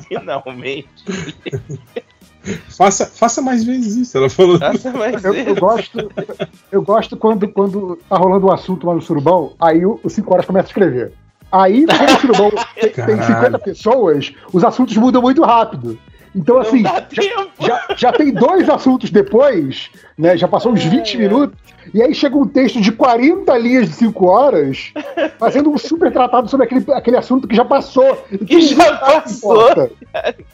Finalmente. 0.06 1.04
Faça, 2.68 3.06
faça 3.06 3.40
mais 3.40 3.64
vezes 3.64 3.96
isso, 3.96 4.18
ela 4.18 4.28
falou. 4.28 4.58
Faça 4.58 4.92
mais 4.92 5.24
eu, 5.24 5.32
vezes. 5.32 5.48
Eu 5.48 5.56
gosto, 5.56 6.12
eu 6.70 6.82
gosto 6.82 7.16
quando, 7.16 7.48
quando 7.48 7.98
tá 8.08 8.16
rolando 8.16 8.46
um 8.46 8.52
assunto 8.52 8.86
lá 8.86 8.94
no 8.94 9.00
surubão, 9.00 9.54
aí 9.58 9.86
o 9.86 10.00
5 10.06 10.32
horas 10.32 10.46
começa 10.46 10.66
a 10.66 10.70
escrever. 10.70 11.14
Aí, 11.62 11.86
como 11.86 12.04
o 12.04 12.20
surubão 12.20 12.50
tem, 12.74 12.90
tem 12.90 13.22
50 13.22 13.58
pessoas, 13.58 14.34
os 14.52 14.64
assuntos 14.64 14.96
mudam 14.96 15.22
muito 15.22 15.42
rápido. 15.42 15.98
Então, 16.34 16.58
assim, 16.58 16.82
já, 16.82 17.06
já, 17.58 17.86
já, 17.96 18.12
tem 18.12 18.30
dois 18.30 18.68
assuntos 18.68 19.10
depois, 19.10 19.88
né? 20.18 20.36
Já 20.36 20.46
passou 20.46 20.72
uns 20.72 20.84
20 20.84 21.14
é, 21.14 21.18
minutos, 21.18 21.56
e 21.94 22.02
aí 22.02 22.14
chega 22.14 22.36
um 22.36 22.46
texto 22.46 22.78
de 22.78 22.92
40 22.92 23.56
linhas 23.56 23.88
de 23.88 23.94
5 23.94 24.26
horas, 24.26 24.92
fazendo 25.38 25.70
um 25.70 25.78
super 25.78 26.12
tratado 26.12 26.50
sobre 26.50 26.66
aquele, 26.66 26.84
aquele 26.92 27.16
assunto 27.16 27.48
que 27.48 27.56
já 27.56 27.64
passou. 27.64 28.16
Que 28.46 28.60
já 28.60 28.96
passou. 28.98 29.90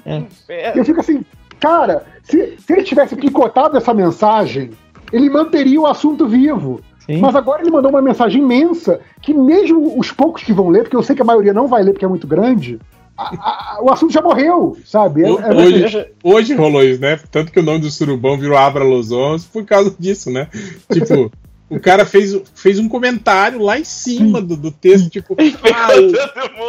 É. 0.49 0.77
Eu 0.77 0.85
fico 0.85 1.01
assim, 1.01 1.25
Cara, 1.63 2.05
se, 2.25 2.57
se 2.59 2.73
ele 2.73 2.83
tivesse 2.83 3.15
picotado 3.15 3.77
essa 3.77 3.95
mensagem, 3.95 4.71
ele 5.13 5.31
manteria 5.31 5.81
o 5.81 5.87
assunto 5.87 6.27
vivo. 6.27 6.81
Sim. 7.07 7.19
Mas 7.19 7.35
agora 7.35 7.63
ele 7.63 7.71
mandou 7.71 7.91
uma 7.91 8.03
mensagem 8.03 8.43
imensa 8.43 9.01
que 9.21 9.35
mesmo 9.35 9.99
os 9.99 10.13
poucos 10.13 10.43
que 10.43 10.53
vão 10.53 10.69
ler, 10.69 10.83
porque 10.83 10.97
eu 10.97 11.03
sei 11.03 11.17
que 11.17 11.23
a 11.23 11.25
maioria 11.25 11.53
não 11.53 11.67
vai 11.67 11.83
ler 11.83 11.93
porque 11.93 12.05
é 12.05 12.09
muito 12.09 12.27
grande, 12.27 12.79
a, 13.17 13.77
a, 13.77 13.79
o 13.83 13.91
assunto 13.91 14.13
já 14.13 14.23
morreu, 14.23 14.77
sabe? 14.85 15.23
É, 15.23 15.27
é 15.27 15.55
hoje, 15.55 16.07
hoje 16.23 16.55
rolou 16.55 16.83
isso, 16.83 17.01
né? 17.01 17.19
Tanto 17.31 17.53
que 17.53 17.61
o 17.61 17.63
nome 17.63 17.81
do 17.81 17.91
surubão 17.91 18.39
virou 18.39 18.57
Abra 18.57 18.85
Los 18.85 19.11
Onze 19.13 19.47
por 19.47 19.65
causa 19.65 19.95
disso, 19.99 20.31
né? 20.31 20.49
Tipo, 20.91 21.31
o 21.69 21.81
cara 21.81 22.05
fez, 22.05 22.39
fez 22.55 22.79
um 22.79 22.89
comentário 22.89 23.61
lá 23.61 23.79
em 23.79 23.85
cima 23.85 24.41
do, 24.41 24.57
do 24.57 24.71
texto, 24.71 25.09
tipo, 25.11 25.37
ah, 25.39 25.89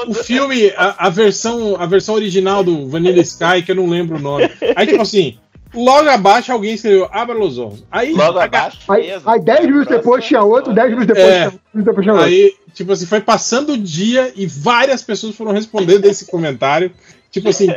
o, 0.08 0.12
o, 0.12 0.14
filme, 0.14 0.72
a, 0.78 1.08
a, 1.08 1.10
versão, 1.10 1.76
a 1.78 1.85
versão 1.85 2.16
original 2.16 2.64
do 2.64 2.88
Vanilla 2.88 3.19
Sky, 3.22 3.62
que 3.66 3.72
eu 3.72 3.76
não 3.76 3.88
lembro 3.88 4.17
o 4.17 4.22
nome. 4.22 4.49
Aí, 4.76 4.88
tipo 4.88 5.01
assim, 5.01 5.38
logo 5.74 6.10
abaixo 6.10 6.52
alguém 6.52 6.74
escreveu 6.74 7.08
Abra 7.12 7.36
los 7.36 7.58
Olhos. 7.58 7.84
Aí, 7.92 8.14
logo 8.14 8.40
abaixo? 8.40 8.80
Aí, 8.90 9.12
aí 9.26 9.42
10 9.42 9.66
minutos 9.66 9.88
depois 9.88 10.26
tinha 10.26 10.42
outro, 10.42 10.74
10 10.74 10.90
minutos 10.90 11.08
depois, 11.08 11.34
é, 11.34 11.52
depois 11.74 12.04
tinha 12.04 12.14
outro. 12.14 12.28
Aí, 12.28 12.54
tipo 12.74 12.92
assim, 12.92 13.06
foi 13.06 13.22
passando 13.22 13.74
o 13.74 13.78
dia 13.78 14.32
e 14.36 14.46
várias 14.46 15.02
pessoas 15.02 15.36
foram 15.36 15.52
respondendo 15.52 16.06
esse 16.06 16.26
comentário. 16.26 16.92
Tipo 17.32 17.50
assim, 17.50 17.68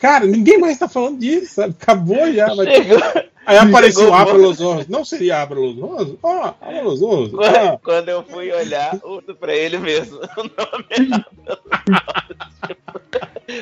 cara, 0.00 0.26
ninguém 0.26 0.58
mais 0.58 0.78
tá 0.78 0.88
falando 0.88 1.18
disso, 1.18 1.54
sabe? 1.54 1.74
Acabou 1.80 2.32
já. 2.32 2.54
Mas... 2.54 2.68
Aí 3.46 3.56
apareceu 3.58 4.12
Abra 4.12 4.32
Los 4.32 4.60
Olhos. 4.60 4.88
Não 4.88 5.04
seria 5.04 5.40
Abra 5.40 5.60
Los 5.60 5.80
Olhos? 5.80 6.16
Ó, 6.20 6.32
oh, 6.32 6.64
Abra 6.64 6.82
Los 6.82 7.00
Olhos. 7.00 7.30
Quando, 7.30 7.56
ah. 7.56 7.78
quando, 7.82 8.08
eu 8.08 8.24
fui 8.24 8.50
olhar, 8.50 8.98
pra 9.38 9.54
ele 9.54 9.78
mesmo. 9.78 10.18
O 10.36 10.42
nome 10.42 10.84
é 10.90 10.96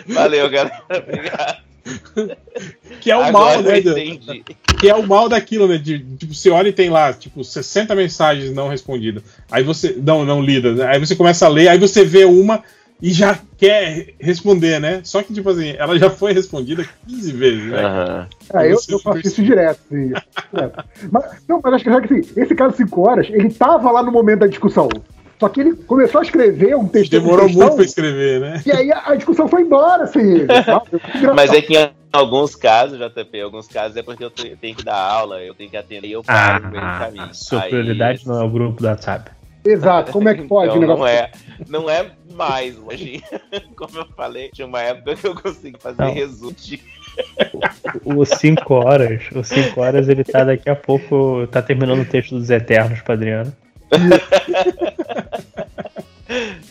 Valeu, 0.06 0.48
galera. 0.48 0.82
Obrigado. 0.88 1.62
Que 3.00 3.10
é 3.10 3.16
o 3.16 3.22
Agora 3.22 3.32
mal, 3.32 3.62
né? 3.62 3.82
Que 4.80 4.88
é 4.88 4.94
o 4.94 5.06
mal 5.06 5.28
daquilo, 5.28 5.68
né? 5.68 5.76
De, 5.76 5.98
tipo, 6.16 6.32
você 6.32 6.48
olha 6.48 6.68
e 6.68 6.72
tem 6.72 6.88
lá, 6.88 7.12
tipo, 7.12 7.44
60 7.44 7.94
mensagens 7.94 8.52
não 8.52 8.68
respondidas. 8.68 9.22
Aí 9.50 9.62
você. 9.62 9.94
Não, 10.02 10.24
não 10.24 10.40
lidas. 10.40 10.76
Né? 10.76 10.86
Aí 10.86 10.98
você 10.98 11.14
começa 11.14 11.44
a 11.44 11.48
ler, 11.48 11.68
aí 11.68 11.78
você 11.78 12.04
vê 12.04 12.24
uma 12.24 12.62
e 13.02 13.12
já 13.12 13.38
quer 13.58 14.14
responder, 14.18 14.80
né? 14.80 15.00
Só 15.04 15.22
que, 15.22 15.34
tipo 15.34 15.50
assim, 15.50 15.74
ela 15.76 15.98
já 15.98 16.08
foi 16.08 16.32
respondida 16.32 16.88
15 17.06 17.32
vezes, 17.32 17.64
né? 17.64 17.82
Uhum. 17.86 18.60
É, 18.60 18.72
eu, 18.72 18.78
eu 18.88 18.98
faço 18.98 19.20
isso 19.26 19.42
direto, 19.42 19.80
sim. 19.90 20.12
mas, 21.10 21.24
não, 21.46 21.60
mas 21.62 21.74
acho 21.74 21.84
que 21.84 21.90
assim, 21.90 22.40
esse 22.40 22.54
caso 22.54 22.76
5 22.76 23.00
horas, 23.06 23.26
ele 23.28 23.50
tava 23.50 23.90
lá 23.90 24.02
no 24.02 24.12
momento 24.12 24.40
da 24.40 24.46
discussão. 24.46 24.88
Só 25.38 25.48
que 25.48 25.60
ele 25.60 25.74
começou 25.74 26.20
a 26.20 26.24
escrever 26.24 26.76
um 26.76 26.86
texto. 26.86 27.10
Demorou 27.10 27.48
muito 27.48 27.74
pra 27.74 27.84
escrever, 27.84 28.40
né? 28.40 28.62
E 28.64 28.72
aí 28.72 28.92
a, 28.92 29.10
a 29.10 29.14
discussão 29.14 29.48
foi 29.48 29.62
embora, 29.62 30.04
assim. 30.04 30.46
mas 31.34 31.52
é 31.52 31.60
que 31.60 31.76
em 31.76 31.90
alguns 32.12 32.54
casos, 32.54 32.98
JP, 32.98 33.40
alguns 33.40 33.66
casos 33.66 33.96
é 33.96 34.02
porque 34.02 34.24
eu 34.24 34.30
tenho 34.30 34.76
que 34.76 34.84
dar 34.84 34.96
aula, 34.96 35.42
eu 35.42 35.54
tenho 35.54 35.68
que 35.68 35.76
atender 35.76 36.08
e 36.08 36.12
eu 36.12 36.22
paro 36.22 36.64
ah, 36.64 36.66
no 36.66 36.70
meio 36.70 36.84
do 36.84 36.98
caminho. 36.98 37.24
A 37.24 37.34
sua 37.34 37.62
aí... 37.62 37.70
prioridade 37.70 38.26
não 38.26 38.40
é 38.40 38.44
o 38.44 38.48
grupo 38.48 38.80
do 38.80 38.86
WhatsApp. 38.86 39.30
Exato, 39.64 40.12
como 40.12 40.28
é 40.28 40.34
que 40.34 40.42
pode 40.46 40.76
então, 40.76 40.96
não 40.96 41.06
é 41.06 41.30
Não 41.68 41.90
é 41.90 42.10
mais 42.34 42.78
hoje. 42.78 43.22
Como 43.74 43.98
eu 43.98 44.06
falei, 44.14 44.50
tinha 44.50 44.66
uma 44.66 44.80
época 44.80 45.16
que 45.16 45.26
eu 45.26 45.34
consegui 45.34 45.78
fazer 45.80 46.04
resumo. 46.10 46.54
Os 48.04 48.28
5 48.28 48.74
horas, 48.74 49.22
os 49.34 49.48
5 49.48 49.80
horas 49.80 50.08
ele 50.08 50.22
tá 50.24 50.44
daqui 50.44 50.68
a 50.68 50.76
pouco, 50.76 51.46
tá 51.46 51.62
terminando 51.62 52.02
o 52.02 52.04
texto 52.04 52.36
dos 52.36 52.50
Eternos 52.50 53.00
pra 53.00 53.14
Adriano. 53.14 53.52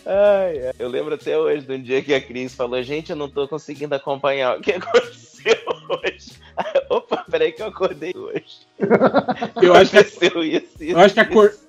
Ai, 0.06 0.72
eu 0.78 0.88
lembro 0.88 1.14
até 1.14 1.38
hoje 1.38 1.66
de 1.66 1.72
um 1.72 1.82
dia 1.82 2.02
que 2.02 2.12
a 2.12 2.20
Cris 2.20 2.54
falou: 2.54 2.82
Gente, 2.82 3.10
eu 3.10 3.16
não 3.16 3.28
tô 3.28 3.48
conseguindo 3.48 3.94
acompanhar 3.94 4.58
o 4.58 4.60
que 4.60 4.72
aconteceu 4.72 5.56
hoje. 5.88 6.32
Opa, 6.90 7.24
peraí 7.30 7.52
que 7.52 7.62
eu 7.62 7.66
acordei 7.66 8.12
hoje. 8.14 8.66
Eu 9.62 9.74
acho 9.74 9.90
que 9.90 9.98
aconteceu 9.98 10.42
isso, 10.42 10.66
isso, 10.80 10.92
eu 10.92 10.98
acho 10.98 11.14
que 11.14 11.20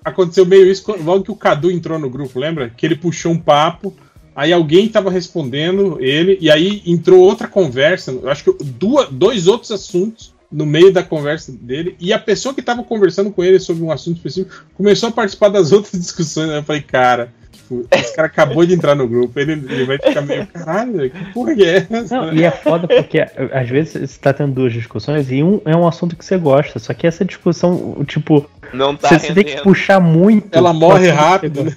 aconteceu 0.04 0.46
meio 0.46 0.66
isso 0.66 0.84
logo 1.04 1.24
que 1.24 1.32
o 1.32 1.36
Cadu 1.36 1.72
entrou 1.72 2.00
no 2.00 2.10
grupo, 2.10 2.40
lembra? 2.40 2.70
Que 2.70 2.86
ele 2.86 2.96
puxou 2.96 3.32
um 3.32 3.40
papo, 3.40 3.96
aí 4.36 4.52
alguém 4.52 4.90
tava 4.90 5.10
respondendo 5.10 5.98
ele, 6.02 6.38
e 6.42 6.52
aí 6.52 6.82
entrou 6.86 7.22
outra 7.22 7.48
conversa. 7.48 8.12
Eu 8.12 8.30
acho 8.30 8.44
que 8.44 8.64
duas, 8.64 9.10
dois 9.10 9.48
outros 9.48 9.72
assuntos 9.72 10.35
no 10.52 10.66
meio 10.66 10.92
da 10.92 11.04
conversa 11.04 11.52
dele, 11.52 11.96
e 12.00 12.14
a 12.14 12.20
pessoa 12.20 12.54
que 12.54 12.60
estava 12.60 12.84
conversando 12.84 13.32
com 13.32 13.44
ele 13.44 13.60
sobre 13.60 13.84
um 13.84 13.92
assunto 13.92 14.18
específico 14.18 14.66
começou 14.74 15.10
a 15.10 15.12
participar 15.12 15.50
das 15.50 15.72
outras 15.74 16.00
discussões. 16.00 16.50
Né? 16.50 16.58
Eu 16.58 16.64
falei, 16.64 16.82
cara, 16.82 17.34
Tipo, 17.66 17.84
esse 17.92 18.16
cara 18.16 18.28
acabou 18.28 18.64
de 18.64 18.76
entrar 18.76 18.94
no 18.94 19.08
grupo, 19.08 19.40
ele, 19.40 19.54
ele 19.54 19.86
vai 19.86 19.98
ficar 19.98 20.22
meio, 20.22 20.46
caralho, 20.46 21.10
que 21.10 21.34
porra 21.34 21.56
que 21.56 21.64
é 21.64 21.88
essa? 21.90 22.16
Não, 22.16 22.32
e 22.32 22.44
é 22.44 22.52
foda 22.52 22.88
porque 22.88 23.20
às 23.20 23.68
vezes 23.68 24.12
você 24.12 24.20
tá 24.20 24.32
tendo 24.32 24.54
duas 24.54 24.72
discussões 24.72 25.32
e 25.32 25.42
um 25.42 25.60
é 25.66 25.76
um 25.76 25.88
assunto 25.88 26.16
que 26.16 26.24
você 26.24 26.38
gosta, 26.38 26.78
só 26.78 26.94
que 26.94 27.08
essa 27.08 27.26
discussão, 27.26 28.04
tipo, 28.06 28.48
não 28.72 28.96
tá 28.96 29.10
você, 29.10 29.20
você 29.20 29.34
tem 29.34 29.44
que 29.44 29.62
puxar 29.64 30.00
muito. 30.00 30.56
Ela 30.56 30.74
morre 30.74 31.10
rápido. 31.10 31.64
Né? 31.64 31.76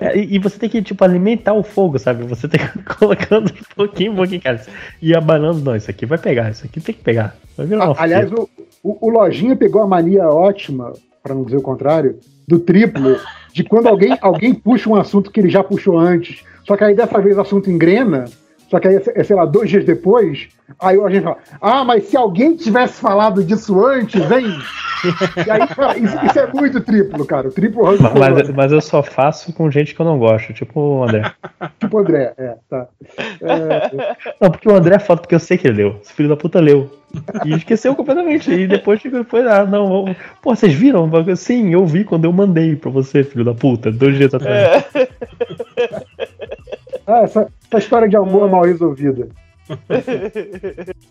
É, 0.00 0.16
e, 0.16 0.36
e, 0.36 0.38
você 0.38 0.58
tem 0.58 0.68
que, 0.68 0.82
tipo, 0.82 1.02
alimentar 1.02 1.54
o 1.54 1.62
fogo, 1.62 1.98
sabe? 1.98 2.24
Você 2.24 2.46
tem 2.46 2.60
que 2.60 2.82
colocando 2.94 3.50
um 3.50 3.74
pouquinho, 3.74 4.12
um 4.12 4.16
pouquinho, 4.16 4.40
cara. 4.40 4.64
E 5.00 5.14
abanando, 5.14 5.60
não, 5.60 5.74
isso 5.74 5.90
aqui 5.90 6.06
vai 6.06 6.18
pegar, 6.18 6.50
isso 6.50 6.64
aqui 6.66 6.80
tem 6.80 6.94
que 6.94 7.02
pegar. 7.02 7.36
Vai 7.56 7.66
virar 7.66 7.86
uma 7.86 7.96
Aliás, 7.98 8.30
o, 8.30 8.48
o, 8.82 9.06
o 9.06 9.10
Lojinha 9.10 9.56
pegou 9.56 9.82
a 9.82 9.86
mania 9.86 10.28
ótima, 10.28 10.92
para 11.22 11.34
não 11.34 11.44
dizer 11.44 11.56
o 11.56 11.62
contrário, 11.62 12.18
do 12.46 12.58
triplo 12.58 13.18
de 13.52 13.64
quando 13.64 13.86
alguém, 13.86 14.16
alguém 14.20 14.54
puxa 14.54 14.88
um 14.88 14.96
assunto 14.96 15.30
que 15.30 15.40
ele 15.40 15.48
já 15.48 15.64
puxou 15.64 15.98
antes, 15.98 16.44
só 16.64 16.76
que 16.76 16.84
aí 16.84 16.94
dessa 16.94 17.20
vez 17.20 17.36
o 17.36 17.40
assunto 17.40 17.70
engrena, 17.70 18.26
só 18.68 18.80
que 18.80 18.88
aí, 18.88 19.00
é, 19.14 19.22
sei 19.22 19.36
lá, 19.36 19.44
dois 19.44 19.70
dias 19.70 19.84
depois, 19.84 20.48
aí 20.80 21.00
a 21.00 21.08
gente 21.08 21.22
fala, 21.22 21.38
ah, 21.60 21.84
mas 21.84 22.04
se 22.04 22.16
alguém 22.16 22.56
tivesse 22.56 23.00
falado 23.00 23.44
disso 23.44 23.84
antes, 23.84 24.20
hein? 24.30 24.58
E 25.46 25.50
aí, 25.50 25.66
cara, 25.68 25.96
isso, 25.96 26.26
isso 26.26 26.38
é 26.38 26.52
muito 26.52 26.80
triplo, 26.80 27.24
cara. 27.24 27.48
O 27.48 27.52
triplo 27.52 27.84
mas, 28.18 28.50
mas 28.50 28.72
eu 28.72 28.80
só 28.80 29.02
faço 29.02 29.52
com 29.52 29.70
gente 29.70 29.94
que 29.94 30.00
eu 30.00 30.06
não 30.06 30.18
gosto, 30.18 30.52
tipo 30.52 30.80
o 30.80 31.04
André. 31.04 31.30
tipo 31.78 31.96
o 31.96 32.00
André, 32.00 32.34
é, 32.36 32.56
tá. 32.68 32.88
É... 33.40 34.16
Não, 34.40 34.50
porque 34.50 34.68
o 34.68 34.74
André 34.74 34.96
é 34.96 34.98
foda, 34.98 35.20
porque 35.20 35.34
eu 35.34 35.40
sei 35.40 35.56
que 35.56 35.68
ele 35.68 35.84
leu. 35.84 36.00
Esse 36.02 36.12
filho 36.12 36.28
da 36.28 36.36
puta 36.36 36.58
leu. 36.60 36.90
E 37.44 37.54
esqueceu 37.54 37.94
completamente. 37.94 38.50
E 38.50 38.66
depois 38.66 39.00
foi, 39.28 39.48
ah, 39.48 39.64
não, 39.64 40.06
pô, 40.42 40.54
vocês 40.54 40.74
viram? 40.74 41.10
Sim, 41.36 41.72
eu 41.72 41.86
vi 41.86 42.04
quando 42.04 42.24
eu 42.24 42.32
mandei 42.32 42.74
pra 42.74 42.90
você, 42.90 43.22
filho 43.22 43.44
da 43.44 43.54
puta, 43.54 43.92
dois 43.92 44.16
dias 44.16 44.34
atrás. 44.34 44.84
É. 44.94 45.08
ah, 47.06 47.20
essa, 47.22 47.48
essa 47.68 47.78
história 47.78 48.08
de 48.08 48.16
amor 48.16 48.48
é 48.48 48.50
mal 48.50 48.64
resolvida. 48.64 49.28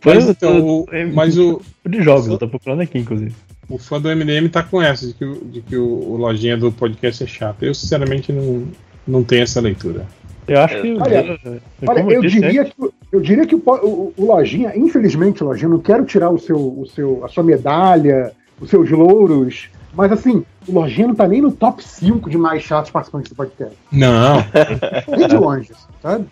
Mas, 0.05 0.29
então, 0.29 0.65
o, 0.65 0.85
mas 1.13 1.37
o. 1.37 1.61
De 1.85 2.01
jogos, 2.01 2.27
eu 2.27 2.37
tô 2.37 2.47
procurando 2.47 2.81
aqui, 2.81 2.97
inclusive. 2.99 3.35
O 3.67 3.77
fã 3.77 3.99
do 3.99 4.07
MDM 4.07 4.47
tá 4.47 4.63
com 4.63 4.81
essa, 4.81 5.07
de 5.07 5.13
que, 5.13 5.25
de 5.25 5.61
que 5.61 5.75
o, 5.75 5.83
o 5.85 6.15
lojinha 6.15 6.55
do 6.55 6.71
podcast 6.71 7.21
é 7.21 7.27
chato. 7.27 7.63
Eu, 7.63 7.73
sinceramente, 7.73 8.31
não, 8.31 8.65
não 9.05 9.23
tenho 9.25 9.43
essa 9.43 9.59
leitura. 9.59 10.05
Eu 10.47 10.61
acho 10.61 10.81
que. 10.81 10.93
Olha, 10.93 11.39
olha 11.87 12.13
eu, 12.13 12.21
diria 12.21 12.65
que, 12.65 12.73
eu 13.11 13.19
diria 13.19 13.45
que 13.45 13.55
o, 13.55 13.61
o, 13.65 14.13
o, 14.15 14.25
Lojinha, 14.25 14.71
infelizmente, 14.75 15.43
Lojinha, 15.43 15.69
não 15.69 15.79
quero 15.79 16.05
tirar 16.05 16.29
o 16.29 16.37
seu, 16.37 16.57
o 16.57 16.85
seu, 16.85 17.25
a 17.25 17.27
sua 17.27 17.43
medalha, 17.43 18.31
os 18.59 18.69
seus 18.69 18.89
louros, 18.89 19.69
mas 19.95 20.11
assim, 20.11 20.45
o 20.67 20.71
Lojinha 20.71 21.07
não 21.07 21.15
tá 21.15 21.27
nem 21.27 21.41
no 21.41 21.51
top 21.51 21.83
5 21.83 22.29
de 22.29 22.37
mais 22.37 22.63
chatos 22.63 22.91
participantes 22.91 23.29
do 23.29 23.35
podcast. 23.35 23.75
Não. 23.91 24.37
Nem 25.07 25.27
de 25.27 25.35
longe, 25.35 25.71
sabe? 26.01 26.27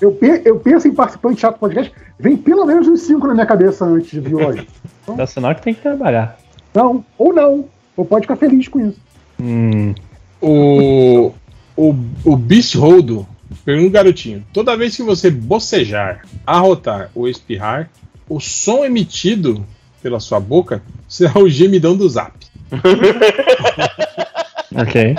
Eu, 0.00 0.16
eu, 0.44 0.60
penso 0.60 0.86
em 0.86 0.94
participante 0.94 1.40
chato 1.40 1.56
do 1.56 1.60
podcast, 1.60 1.92
vem 2.18 2.36
pelo 2.36 2.64
menos 2.64 2.86
uns 2.86 3.00
5 3.00 3.26
na 3.26 3.34
minha 3.34 3.46
cabeça 3.46 3.84
antes 3.84 4.10
de 4.10 4.20
vir 4.20 4.34
o 4.34 4.38
Lojinha. 4.38 4.66
Então, 5.08 5.22
é 5.22 5.26
sinal 5.26 5.54
que 5.54 5.62
tem 5.62 5.72
que 5.72 5.80
trabalhar. 5.80 6.36
Não, 6.74 7.04
ou 7.16 7.32
não. 7.32 7.66
Ou 7.96 8.04
pode 8.04 8.22
ficar 8.22 8.34
feliz 8.34 8.66
com 8.66 8.88
isso. 8.88 8.98
Hum. 9.40 9.94
O, 10.42 11.32
o, 11.76 11.94
o 12.24 12.36
Beast 12.36 12.74
Rodo 12.74 13.24
Pergunta 13.64 13.90
garotinho. 13.90 14.44
Toda 14.52 14.76
vez 14.76 14.96
que 14.96 15.02
você 15.02 15.30
bocejar, 15.30 16.22
arrotar 16.46 17.10
ou 17.14 17.28
espirrar, 17.28 17.90
o 18.28 18.40
som 18.40 18.84
emitido 18.84 19.64
pela 20.02 20.20
sua 20.20 20.40
boca 20.40 20.82
será 21.08 21.38
o 21.38 21.48
gemidão 21.48 21.96
do 21.96 22.08
zap. 22.08 22.34
ok. 24.74 25.16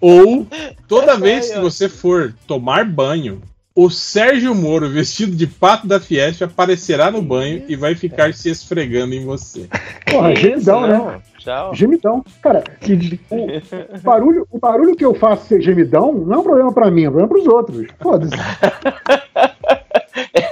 Ou 0.00 0.46
toda 0.86 1.16
vez 1.16 1.50
que 1.50 1.58
você 1.58 1.88
for 1.88 2.34
tomar 2.46 2.84
banho, 2.84 3.42
o 3.74 3.90
Sérgio 3.90 4.54
Moro, 4.54 4.88
vestido 4.88 5.34
de 5.34 5.46
pato 5.46 5.86
da 5.86 5.98
Fiesp, 5.98 6.42
aparecerá 6.42 7.10
no 7.10 7.20
banho 7.20 7.64
e 7.68 7.74
vai 7.74 7.94
ficar 7.94 8.32
se 8.32 8.48
esfregando 8.48 9.14
em 9.14 9.24
você. 9.24 9.68
Porra, 10.06 10.34
gemidão, 10.36 10.86
né? 10.86 11.20
Tchau. 11.38 11.74
Gemidão. 11.74 12.24
Cara, 12.40 12.62
o 13.30 13.98
barulho, 14.00 14.46
o 14.50 14.58
barulho 14.58 14.94
que 14.94 15.04
eu 15.04 15.14
faço 15.14 15.46
ser 15.46 15.60
gemidão 15.60 16.12
não 16.12 16.34
é 16.34 16.38
um 16.38 16.42
problema 16.42 16.72
pra 16.72 16.90
mim, 16.90 17.04
é 17.04 17.08
um 17.08 17.12
problema 17.12 17.28
pros 17.28 17.46
outros. 17.46 17.86
Foda-se. 18.00 18.34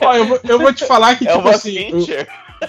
Ó, 0.03 0.15
eu, 0.15 0.27
vou, 0.27 0.41
eu 0.49 0.59
vou 0.59 0.73
te 0.73 0.85
falar 0.85 1.17
que, 1.17 1.29
É 1.29 1.37
tipo 1.37 1.49
assim, 1.49 1.91
feature. 1.91 2.27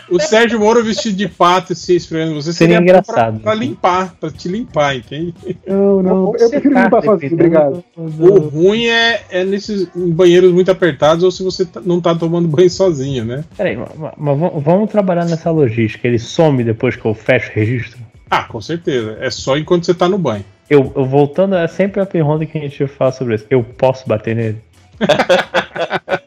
O, 0.09 0.19
Sérgio 0.19 0.59
Moro 0.59 0.83
vestido 0.83 1.15
de 1.15 1.27
pato 1.27 1.73
e 1.73 1.75
se 1.75 1.95
esfregando 1.95 2.31
em 2.31 2.35
você 2.35 2.53
Seria 2.53 2.75
seria, 2.77 2.83
engraçado. 2.83 3.39
Pra, 3.39 3.51
pra 3.51 3.53
limpar, 3.55 4.15
pra 4.19 4.29
te 4.31 4.47
limpar, 4.47 4.95
entende? 4.95 5.33
Não, 5.67 6.01
não. 6.03 6.35
Eu 6.37 6.49
prefiro 6.49 6.73
Tá, 6.73 6.83
limpar 6.85 7.03
sozinho, 7.03 7.33
obrigado. 7.33 7.83
O 7.95 8.39
ruim 8.39 8.85
é, 8.87 9.21
é 9.31 9.43
nesses 9.43 9.87
banheiros 9.95 10.51
muito 10.51 10.69
apertados 10.71 11.23
ou 11.23 11.31
se 11.31 11.43
você 11.43 11.65
tá- 11.65 11.81
não 11.85 11.99
tá 12.01 12.13
tomando 12.15 12.47
banho 12.47 12.69
sozinho, 12.69 13.25
né? 13.25 13.43
Peraí, 13.57 13.77
mas, 13.77 13.89
mas 14.17 14.39
vamos- 14.63 14.89
trabalhar 14.91 15.25
nessa 15.25 15.49
logística. 15.51 16.07
Ele 16.07 16.19
some 16.19 16.63
depois 16.63 16.95
que 16.95 17.05
eu 17.05 17.13
fecho 17.13 17.49
o 17.51 17.53
registro? 17.55 17.99
Ah, 18.29 18.43
com 18.43 18.59
certeza. 18.61 19.17
É 19.19 19.29
só 19.29 19.57
enquanto 19.57 19.85
você 19.85 19.93
tá 19.93 20.07
no 20.09 20.17
banho. 20.17 20.43
Eu, 20.69 20.91
eu 20.95 21.05
voltando, 21.05 21.55
é 21.55 21.67
sempre 21.67 22.01
a 22.01 22.05
pergunta 22.05 22.45
que 22.45 22.57
a 22.57 22.61
gente 22.61 22.87
fala 22.87 23.11
sobre 23.11 23.35
isso. 23.35 23.45
Eu 23.49 23.63
posso 23.63 24.07
bater 24.07 24.35
nele? 24.35 24.57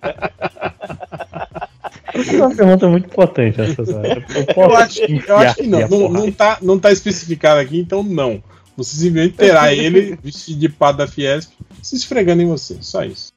Essa 2.20 2.32
é 2.34 2.40
uma 2.42 2.54
pergunta 2.54 2.88
muito 2.88 3.06
importante 3.06 3.60
essa, 3.60 3.84
sabe? 3.84 4.08
Eu 4.34 4.46
posso 4.54 4.60
Eu 4.70 4.76
acho, 4.76 5.00
eu 5.28 5.36
acho 5.36 5.54
que 5.56 5.66
não. 5.66 5.88
Não, 5.88 6.08
não, 6.08 6.32
tá, 6.32 6.58
não 6.62 6.78
tá 6.78 6.90
especificado 6.92 7.60
aqui, 7.60 7.78
então 7.78 8.02
não. 8.02 8.42
Você 8.76 8.96
simplesmente 8.96 9.36
terá 9.36 9.72
ele 9.74 10.18
vestido 10.22 10.60
de 10.60 10.68
pato 10.68 10.98
da 10.98 11.06
Fiesp 11.06 11.52
se 11.82 11.96
esfregando 11.96 12.42
em 12.42 12.46
você. 12.46 12.76
Só 12.80 13.04
isso. 13.04 13.32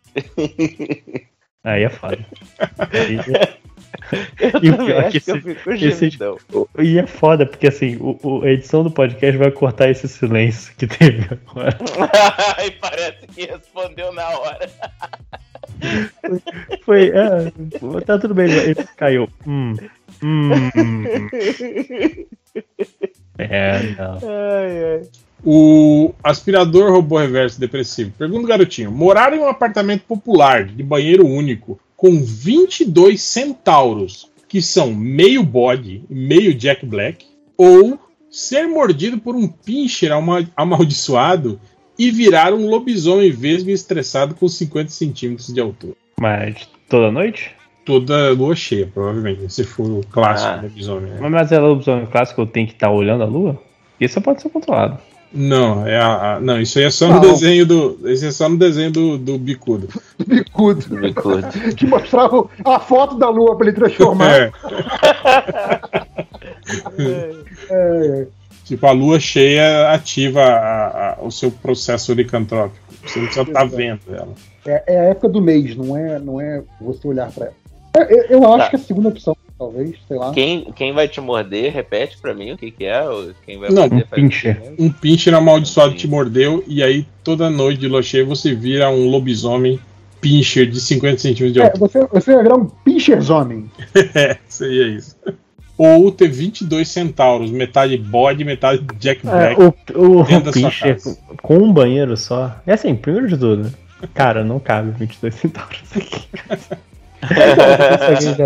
Aí 1.64 1.84
é 1.84 1.90
foda. 1.90 2.26
E 4.62 4.70
o 4.70 4.78
pior 4.78 5.04
é 5.04 5.12
que 5.12 5.18
Acho 5.18 5.26
que 5.26 5.32
eu 5.32 5.36
esse- 5.38 5.56
fico 5.56 5.72
esse- 5.72 6.10
gemidão. 6.10 6.38
E 6.80 6.98
é 6.98 7.06
foda, 7.06 7.46
porque 7.46 7.68
assim, 7.68 7.96
o, 7.98 8.18
o- 8.24 8.44
a 8.44 8.50
edição 8.52 8.84
do 8.84 8.90
podcast 8.90 9.38
vai 9.38 9.52
cortar 9.52 9.90
esse 9.90 10.08
silêncio 10.08 10.74
que 10.78 10.88
teve 10.88 11.28
agora. 11.32 11.78
Ai, 12.58 12.72
parece 12.72 13.28
que 13.28 13.46
respondeu 13.46 14.12
na 14.14 14.28
hora. 14.30 14.70
Foi. 16.86 17.10
É, 17.10 17.52
tá 18.06 18.18
tudo 18.20 18.34
bem, 18.34 18.52
ele 18.52 18.76
caiu. 18.98 19.28
Hum. 19.48 19.76
Hum. 20.24 20.70
É, 23.38 23.96
não. 23.98 24.16
Ai, 24.30 24.84
ai. 24.84 25.02
O 25.46 26.14
aspirador 26.22 26.92
robô 26.92 27.18
reverso 27.18 27.60
depressivo. 27.60 28.12
Pergunta 28.18 28.48
garotinho: 28.48 28.92
morar 28.92 29.34
em 29.34 29.40
um 29.40 29.48
apartamento 29.48 30.02
popular 30.04 30.66
de 30.66 30.84
banheiro 30.84 31.26
único 31.26 31.80
com 31.96 32.22
22 32.22 33.22
centauros, 33.22 34.30
que 34.48 34.62
são 34.62 34.94
meio 34.94 35.42
bode 35.44 36.04
e 36.10 36.14
meio 36.16 36.54
Jack 36.54 36.86
Black, 36.86 37.26
ou 37.58 37.98
ser 38.30 38.68
mordido 38.68 39.18
por 39.20 39.36
um 39.36 39.48
pincher 39.48 40.12
ama- 40.12 40.48
amaldiçoado 40.56 41.60
e 42.00 42.10
virar 42.10 42.54
um 42.54 42.68
lobisomem 42.70 43.30
vesgo 43.32 43.70
estressado 43.70 44.34
com 44.34 44.48
50 44.48 44.90
centímetros 44.90 45.54
de 45.54 45.60
altura. 45.60 45.94
Mas 46.20 46.68
toda 46.90 47.12
noite? 47.12 47.52
Toda 47.86 48.32
lua 48.32 48.56
cheia, 48.56 48.88
provavelmente, 48.94 49.52
se 49.54 49.64
for 49.64 49.86
o 49.90 50.02
clássico 50.12 50.50
Ah. 50.52 50.62
lobisomem. 50.64 51.12
né? 51.12 51.30
Mas 51.30 51.52
é 51.52 51.60
lobisomem 51.60 52.06
clássico, 52.06 52.42
eu 52.42 52.48
tenho 52.48 52.68
que 52.68 52.74
estar 52.74 52.90
olhando 52.90 53.24
a 53.24 53.28
lua? 53.28 53.62
Isso 54.00 54.22
pode 54.22 54.42
ser 54.42 54.50
controlado. 54.50 54.98
Não, 55.32 55.86
é 55.86 55.96
a, 55.98 56.36
a- 56.36 56.40
não, 56.40 56.60
isso 56.60 56.80
aí 56.80 56.86
é 56.86 56.90
só 56.90 57.08
Não. 57.08 57.16
no 57.16 57.22
desenho 57.22 57.64
do. 57.66 58.00
Isso 58.10 58.26
é 58.26 58.32
só 58.32 58.50
no 58.50 58.58
desenho 58.58 58.90
do, 58.92 59.16
do 59.18 59.38
bicudo. 59.38 59.88
Bicudo. 60.26 60.96
Bicudo. 61.00 61.44
Que 61.78 61.86
mostrava 61.86 62.50
a 62.66 62.80
foto 62.80 63.16
da 63.16 63.30
lua 63.30 63.56
pra 63.56 63.68
ele 63.68 63.76
transformar. 63.76 64.52
É, 66.98 67.32
É, 67.70 68.22
é. 68.22 68.28
Tipo, 68.70 68.86
a 68.88 68.92
lua 68.92 69.20
cheia 69.20 69.92
ativa 69.92 70.42
a- 70.42 71.14
a- 71.14 71.18
o 71.22 71.30
seu 71.32 71.52
processo 71.52 72.14
licantrópico. 72.14 72.80
Você 73.06 73.20
não 73.20 73.26
precisa 73.26 73.48
estar 73.48 73.66
vendo 73.66 74.00
ela. 74.10 74.34
É, 74.66 74.84
é 74.88 75.00
a 75.00 75.04
época 75.06 75.28
do 75.30 75.42
mês, 75.42 75.76
não 75.76 75.96
é, 75.98 76.20
não 76.20 76.40
é 76.40 76.62
você 76.80 77.08
olhar 77.08 77.32
pra 77.32 77.48
ela. 77.48 77.56
É, 77.98 78.14
Eu, 78.34 78.42
eu 78.42 78.54
acho 78.54 78.58
Tá. 78.66 78.70
que 78.70 78.76
a 78.76 78.80
segunda 78.80 79.10
opção, 79.10 79.36
talvez, 79.58 79.96
sei 80.08 80.18
lá. 80.18 80.32
Quem, 80.32 80.72
quem 80.76 80.94
vai 80.94 81.08
te 81.08 81.20
morder, 81.20 81.74
repete 81.74 82.18
pra 82.22 82.34
mim 82.34 82.52
o 82.52 82.58
que, 82.58 82.70
que 82.72 82.86
é. 82.86 83.02
ou 83.10 83.32
Quem 83.46 83.58
vai 83.58 83.70
Não, 83.72 83.82
morder 83.84 84.06
um 84.06 84.08
pincher. 84.16 84.62
Um 84.78 84.92
pincher 84.92 85.34
amaldiçoado 85.34 85.96
te 85.96 86.08
mordeu 86.08 86.64
e 86.68 86.84
aí 86.84 87.06
toda 87.24 87.50
noite 87.50 87.80
de 87.80 87.88
lua 87.88 88.04
cheia 88.04 88.24
você 88.24 88.54
vira 88.54 88.90
um 88.90 89.10
lobisomem 89.10 89.80
pincher 90.22 90.70
de 90.70 90.80
50 90.80 91.18
centímetros 91.18 91.54
de 91.54 91.62
É, 91.62 91.64
altura. 91.64 91.80
você, 91.80 92.06
você 92.12 92.34
vai 92.36 92.44
virar 92.44 92.56
um 92.58 92.66
pincherzomem. 92.66 93.72
É, 94.16 94.38
seria 94.48 94.88
isso. 94.90 95.16
Ou 95.82 96.12
ter 96.12 96.28
22 96.28 96.88
centauros, 96.90 97.50
metade 97.50 97.98
bode, 97.98 98.44
metade 98.44 98.86
Jack 99.00 99.26
É, 99.26 99.56
Black. 99.56 99.62
o 99.96 100.20
o 100.20 100.24
da 100.24 100.52
sua 100.52 100.52
Pincher 100.52 100.98
com 101.42 101.58
um 101.58 101.72
banheiro 101.72 102.18
só. 102.18 102.54
É 102.68 102.74
assim, 102.74 102.94
primeiro 102.94 103.30
de 103.30 103.38
tudo, 103.38 103.72
cara, 104.14 104.44
não 104.44 104.60
cabe 104.60 104.92
22 104.92 105.34
centavos 105.36 105.78
aqui. 105.96 106.28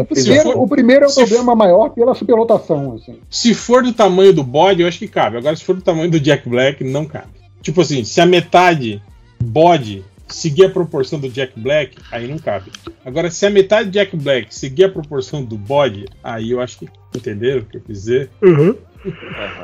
O 0.02 0.06
primeiro, 0.06 0.44
for- 0.44 0.58
o 0.64 0.68
primeiro 0.68 1.04
é 1.04 1.08
o 1.08 1.10
se 1.12 1.20
problema 1.26 1.56
maior 1.56 1.90
pela 1.90 2.16
superlotação, 2.16 2.96
assim. 2.96 3.20
Se 3.30 3.54
for 3.54 3.84
do 3.84 3.94
tamanho 3.94 4.34
do 4.34 4.44
bode, 4.44 4.82
eu 4.82 4.88
acho 4.88 4.98
que 5.00 5.08
cabe. 5.08 5.38
Agora, 5.38 5.56
se 5.56 5.64
for 5.64 5.76
do 5.76 5.82
tamanho 5.82 6.10
do 6.10 6.20
Jack 6.20 6.50
Black, 6.50 6.84
não 6.84 7.06
cabe. 7.06 7.28
Tipo 7.62 7.82
assim, 7.82 8.04
se 8.04 8.20
a 8.20 8.26
metade 8.26 9.00
bode 9.40 10.04
seguir 10.28 10.66
a 10.66 10.70
proporção 10.70 11.20
do 11.20 11.30
Jack 11.30 11.54
Black, 11.60 11.98
aí 12.12 12.28
não 12.28 12.40
cabe. 12.40 12.72
Agora, 13.06 13.30
se 13.30 13.46
a 13.46 13.50
metade 13.52 13.92
Jack 13.92 14.18
Black 14.18 14.54
seguir 14.54 14.86
a 14.86 14.90
proporção 14.90 15.44
do 15.44 15.56
bode, 15.58 16.06
aí 16.24 16.50
eu 16.52 16.60
acho 16.60 16.80
que 16.80 16.90
entenderam 17.16 17.62
o 17.62 17.66
que 17.66 17.78
eu 17.78 17.82
quis 17.82 17.98
dizer. 18.04 18.30
Aham. 18.44 18.76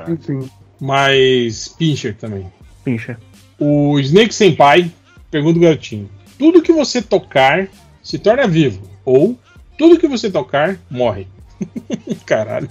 Enfim. 0.08 0.50
Mas 0.80 1.68
Pincher 1.68 2.16
também. 2.16 2.52
Pincher. 2.84 3.18
O 3.60 4.00
Snake 4.00 4.34
Senpai 4.34 4.92
pergunta 5.30 5.58
o 5.58 5.62
garotinho: 5.62 6.10
Tudo 6.38 6.62
que 6.62 6.72
você 6.72 7.02
tocar 7.02 7.68
se 8.02 8.18
torna 8.18 8.48
vivo, 8.48 8.82
ou 9.06 9.38
tudo 9.78 10.00
que 10.00 10.08
você 10.08 10.30
tocar 10.32 10.78
morre. 10.90 11.28
Caralho. 12.26 12.70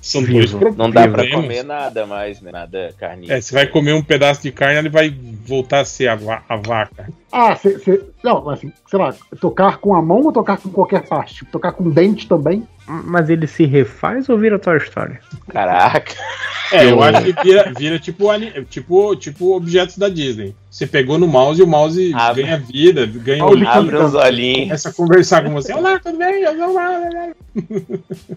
São 0.00 0.20
dois 0.22 0.50
Vivo. 0.50 0.58
problemas. 0.58 0.76
Não 0.76 0.90
dá 0.90 1.06
pra 1.08 1.30
comer 1.30 1.62
nada 1.62 2.04
mais, 2.04 2.40
né? 2.40 2.50
Nada 2.50 2.92
carnífero. 2.98 3.38
É, 3.38 3.40
você 3.40 3.54
vai 3.54 3.66
comer 3.66 3.92
um 3.92 4.02
pedaço 4.02 4.42
de 4.42 4.50
carne, 4.50 4.76
ele 4.78 4.88
vai 4.88 5.08
voltar 5.46 5.80
a 5.80 5.84
ser 5.84 6.08
a, 6.08 6.16
va- 6.16 6.42
a 6.48 6.56
vaca. 6.56 7.08
Ah, 7.30 7.54
cê, 7.54 7.78
cê- 7.78 8.02
não, 8.24 8.48
assim, 8.50 8.72
sei 8.88 8.98
lá, 8.98 9.14
tocar 9.40 9.78
com 9.78 9.94
a 9.94 10.02
mão 10.02 10.20
ou 10.22 10.32
tocar 10.32 10.56
com 10.58 10.68
qualquer 10.68 11.06
parte? 11.06 11.36
Tipo, 11.36 11.52
tocar 11.52 11.72
com 11.72 11.88
dente 11.88 12.26
também? 12.26 12.66
Mas 12.86 13.30
ele 13.30 13.46
se 13.46 13.64
refaz 13.64 14.28
ou 14.28 14.36
vira 14.38 14.58
Toy 14.58 14.76
Story? 14.78 15.18
Caraca. 15.50 16.12
É, 16.72 16.90
eu 16.90 17.02
acho 17.02 17.22
que 17.22 17.42
vira, 17.42 17.72
vira 17.76 17.98
tipo, 17.98 18.26
tipo, 18.68 19.16
tipo 19.16 19.56
objetos 19.56 19.96
da 19.96 20.08
Disney. 20.08 20.54
Você 20.70 20.86
pegou 20.86 21.18
no 21.18 21.26
mouse 21.26 21.60
e 21.60 21.62
o 21.62 21.66
mouse 21.66 22.12
Abre. 22.14 22.42
ganha 22.42 22.58
vida, 22.58 23.06
ganha 23.06 23.44
olho, 23.44 23.66
Abre 23.68 23.96
os 23.96 24.14
olhinhos. 24.14 24.62
começa 24.64 24.88
a 24.88 24.92
conversar 24.92 25.44
com 25.44 25.50
você. 25.52 25.72
Olá, 25.72 25.98
tudo 25.98 26.18
bem? 26.18 26.42
Eu 26.42 26.56
sou 26.56 26.70
o 26.70 26.74
Mario." 26.74 27.36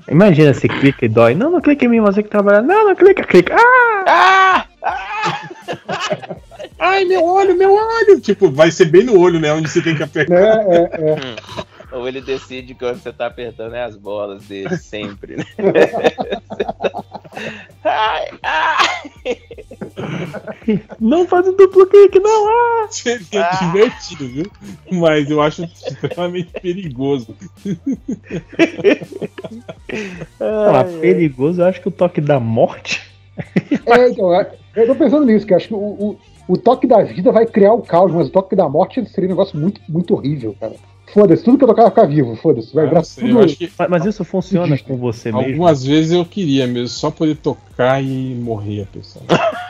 Imagina, 0.09 0.53
você 0.53 0.67
clica 0.67 1.05
e 1.05 1.09
dói. 1.09 1.33
Não, 1.35 1.49
não 1.51 1.61
clica 1.61 1.85
em 1.85 1.89
mim, 1.89 1.99
você 1.99 2.21
que 2.23 2.29
trabalha. 2.29 2.61
Não, 2.61 2.87
não 2.87 2.95
clica, 2.95 3.23
clica. 3.23 3.55
Ah! 3.57 4.65
Ah! 4.83 5.47
Ai, 6.79 7.05
meu 7.05 7.23
olho, 7.25 7.57
meu 7.57 7.73
olho! 7.73 8.19
Tipo, 8.21 8.51
vai 8.51 8.71
ser 8.71 8.85
bem 8.85 9.03
no 9.03 9.19
olho, 9.19 9.39
né? 9.39 9.51
Onde 9.51 9.67
você 9.69 9.81
tem 9.81 9.95
que 9.95 10.03
apertar. 10.03 10.35
É, 10.35 10.53
é, 10.69 11.11
é. 11.11 11.17
Ou 11.97 12.07
ele 12.07 12.21
decide 12.21 12.75
que 12.75 12.85
você 12.85 13.11
tá 13.11 13.25
apertando 13.27 13.75
é 13.75 13.83
as 13.83 13.95
bolas 13.95 14.43
dele, 14.43 14.77
sempre, 14.77 15.37
né? 15.37 15.43
ai, 17.83 18.27
ai. 18.43 19.37
Não 20.99 21.27
faz 21.27 21.47
um 21.47 21.55
duplo 21.55 21.85
clique, 21.87 22.19
não! 22.19 22.47
Ah! 22.47 22.87
Seria 22.89 23.45
Ah. 23.45 23.55
divertido, 23.65 24.27
viu? 24.27 24.45
Mas 24.91 25.29
eu 25.29 25.41
acho 25.41 25.63
extremamente 25.63 26.51
perigoso. 26.61 27.35
Mas 30.39 30.95
perigoso, 30.99 31.61
eu 31.61 31.65
acho 31.65 31.81
que 31.81 31.87
o 31.87 31.91
toque 31.91 32.21
da 32.21 32.39
morte. 32.39 33.01
É, 33.85 34.09
então, 34.09 34.33
é, 34.33 34.51
eu 34.75 34.87
tô 34.87 34.95
pensando 34.95 35.25
nisso, 35.25 35.45
que 35.45 35.53
eu 35.53 35.57
acho 35.57 35.67
que 35.67 35.73
o, 35.73 35.77
o, 35.77 36.19
o 36.47 36.57
toque 36.57 36.87
da 36.87 37.03
vida 37.03 37.31
vai 37.31 37.45
criar 37.45 37.73
o 37.73 37.81
caos, 37.81 38.11
mas 38.11 38.27
o 38.27 38.31
toque 38.31 38.55
da 38.55 38.67
morte 38.69 39.05
seria 39.09 39.27
um 39.27 39.33
negócio 39.33 39.59
muito, 39.59 39.81
muito 39.89 40.13
horrível, 40.13 40.55
cara. 40.59 40.75
Foda-se, 41.13 41.43
tudo 41.43 41.57
que 41.57 41.63
eu 41.63 41.67
tocar 41.69 41.83
vai 41.83 41.91
ficar 41.91 42.05
vivo, 42.05 42.35
foda-se. 42.35 42.73
Vai 42.73 42.85
Ah, 42.85 42.89
virar 42.89 43.03
sei, 43.03 43.29
tudo. 43.29 43.47
que 43.47 43.71
Mas, 43.77 43.89
mas 43.89 44.05
isso 44.05 44.23
funciona 44.25 44.77
com 44.77 44.97
você 44.97 45.31
mesmo. 45.31 45.47
algumas 45.47 45.83
vezes 45.85 46.11
eu 46.11 46.25
queria 46.25 46.67
mesmo, 46.67 46.87
só 46.89 47.09
poder 47.09 47.37
tocar 47.37 48.03
e 48.03 48.35
morrer 48.35 48.83
a 48.83 48.85
pessoa. 48.85 49.23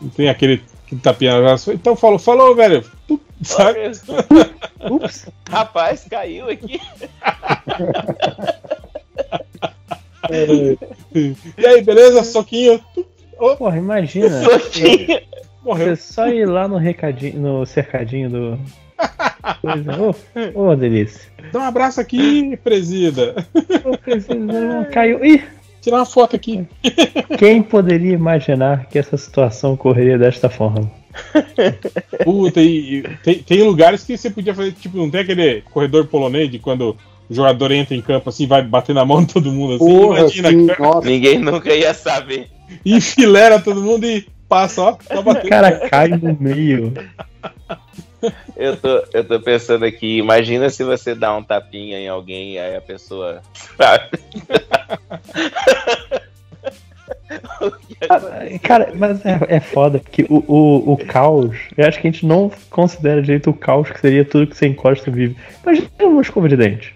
Não 0.00 0.08
tem 0.10 0.28
aquele 0.28 0.62
que 0.86 0.96
tapinha 0.96 1.40
na 1.40 1.56
Então 1.72 1.96
falou, 1.96 2.18
falou, 2.18 2.54
velho. 2.54 2.84
Sabe? 3.42 3.78
Ups. 4.90 5.26
Rapaz, 5.48 6.06
caiu 6.08 6.48
aqui. 6.48 6.80
e 11.58 11.66
aí, 11.66 11.82
beleza? 11.82 12.22
Soquinho. 12.24 12.80
Porra, 13.58 13.76
imagina. 13.76 14.42
Soquinho. 14.44 15.20
Morreu. 15.66 15.96
Você 15.96 16.12
só 16.12 16.28
ir 16.28 16.46
lá 16.46 16.68
no 16.68 16.76
recadinho, 16.76 17.40
no 17.40 17.66
cercadinho 17.66 18.30
do. 18.30 18.58
Coisa. 19.60 20.00
Ô, 20.00 20.14
oh, 20.54 20.68
oh, 20.68 20.76
delícia. 20.76 21.28
Dá 21.52 21.58
um 21.58 21.62
abraço 21.62 22.00
aqui, 22.00 22.56
presida. 22.62 23.44
Ô, 23.84 23.98
presida, 23.98 24.88
caiu. 24.92 25.24
Ih! 25.24 25.42
Tirar 25.80 25.98
uma 25.98 26.06
foto 26.06 26.36
aqui. 26.36 26.66
Quem 27.38 27.62
poderia 27.62 28.14
imaginar 28.14 28.86
que 28.86 28.98
essa 28.98 29.16
situação 29.16 29.76
correria 29.76 30.18
desta 30.18 30.48
forma? 30.48 30.90
Puta, 32.24 32.60
e, 32.60 33.04
tem, 33.22 33.38
tem 33.38 33.62
lugares 33.62 34.04
que 34.04 34.16
você 34.16 34.30
podia 34.30 34.54
fazer, 34.54 34.72
tipo, 34.72 34.96
não 34.96 35.10
tem 35.10 35.20
aquele 35.20 35.62
corredor 35.72 36.06
polonês 36.06 36.50
de 36.50 36.58
quando 36.58 36.96
o 37.28 37.34
jogador 37.34 37.70
entra 37.72 37.94
em 37.94 38.02
campo 38.02 38.28
assim, 38.28 38.46
vai 38.46 38.62
bater 38.62 38.94
na 38.94 39.04
mão 39.04 39.24
de 39.24 39.34
todo 39.34 39.52
mundo 39.52 39.74
assim, 39.74 39.86
Porra, 39.86 40.20
imagina. 40.20 40.50
Sim, 40.50 40.66
Ninguém 41.04 41.38
nunca 41.38 41.72
ia 41.72 41.94
saber. 41.94 42.48
Enfilera 42.84 43.60
todo 43.60 43.82
mundo 43.82 44.06
e 44.06 44.26
passa, 44.48 44.82
ó. 44.82 44.98
Só 45.00 45.20
O 45.20 45.48
cara 45.48 45.88
cai 45.88 46.08
no 46.08 46.36
meio. 46.38 46.92
Eu 48.56 48.76
tô, 48.76 49.04
eu 49.12 49.24
tô 49.24 49.40
pensando 49.40 49.84
aqui, 49.84 50.16
imagina 50.18 50.70
se 50.70 50.82
você 50.82 51.14
dá 51.14 51.36
um 51.36 51.42
tapinha 51.42 51.98
em 51.98 52.08
alguém 52.08 52.54
e 52.54 52.58
aí 52.58 52.74
a 52.76 52.80
pessoa. 52.80 53.42
Cara, 58.62 58.92
mas 58.94 59.24
é, 59.24 59.38
é 59.48 59.60
foda, 59.60 59.98
porque 59.98 60.26
o, 60.28 60.42
o, 60.46 60.92
o 60.92 60.96
caos, 60.96 61.56
eu 61.76 61.86
acho 61.86 62.00
que 62.00 62.08
a 62.08 62.10
gente 62.10 62.26
não 62.26 62.50
considera 62.70 63.22
direito 63.22 63.50
o 63.50 63.54
caos 63.54 63.90
que 63.90 64.00
seria 64.00 64.24
tudo 64.24 64.46
que 64.46 64.56
você 64.56 64.66
encosta 64.66 65.10
e 65.10 65.12
vive. 65.12 65.36
Imagina 65.62 65.88
uma 66.00 66.22
escova 66.22 66.48
de 66.48 66.56
dente. 66.56 66.94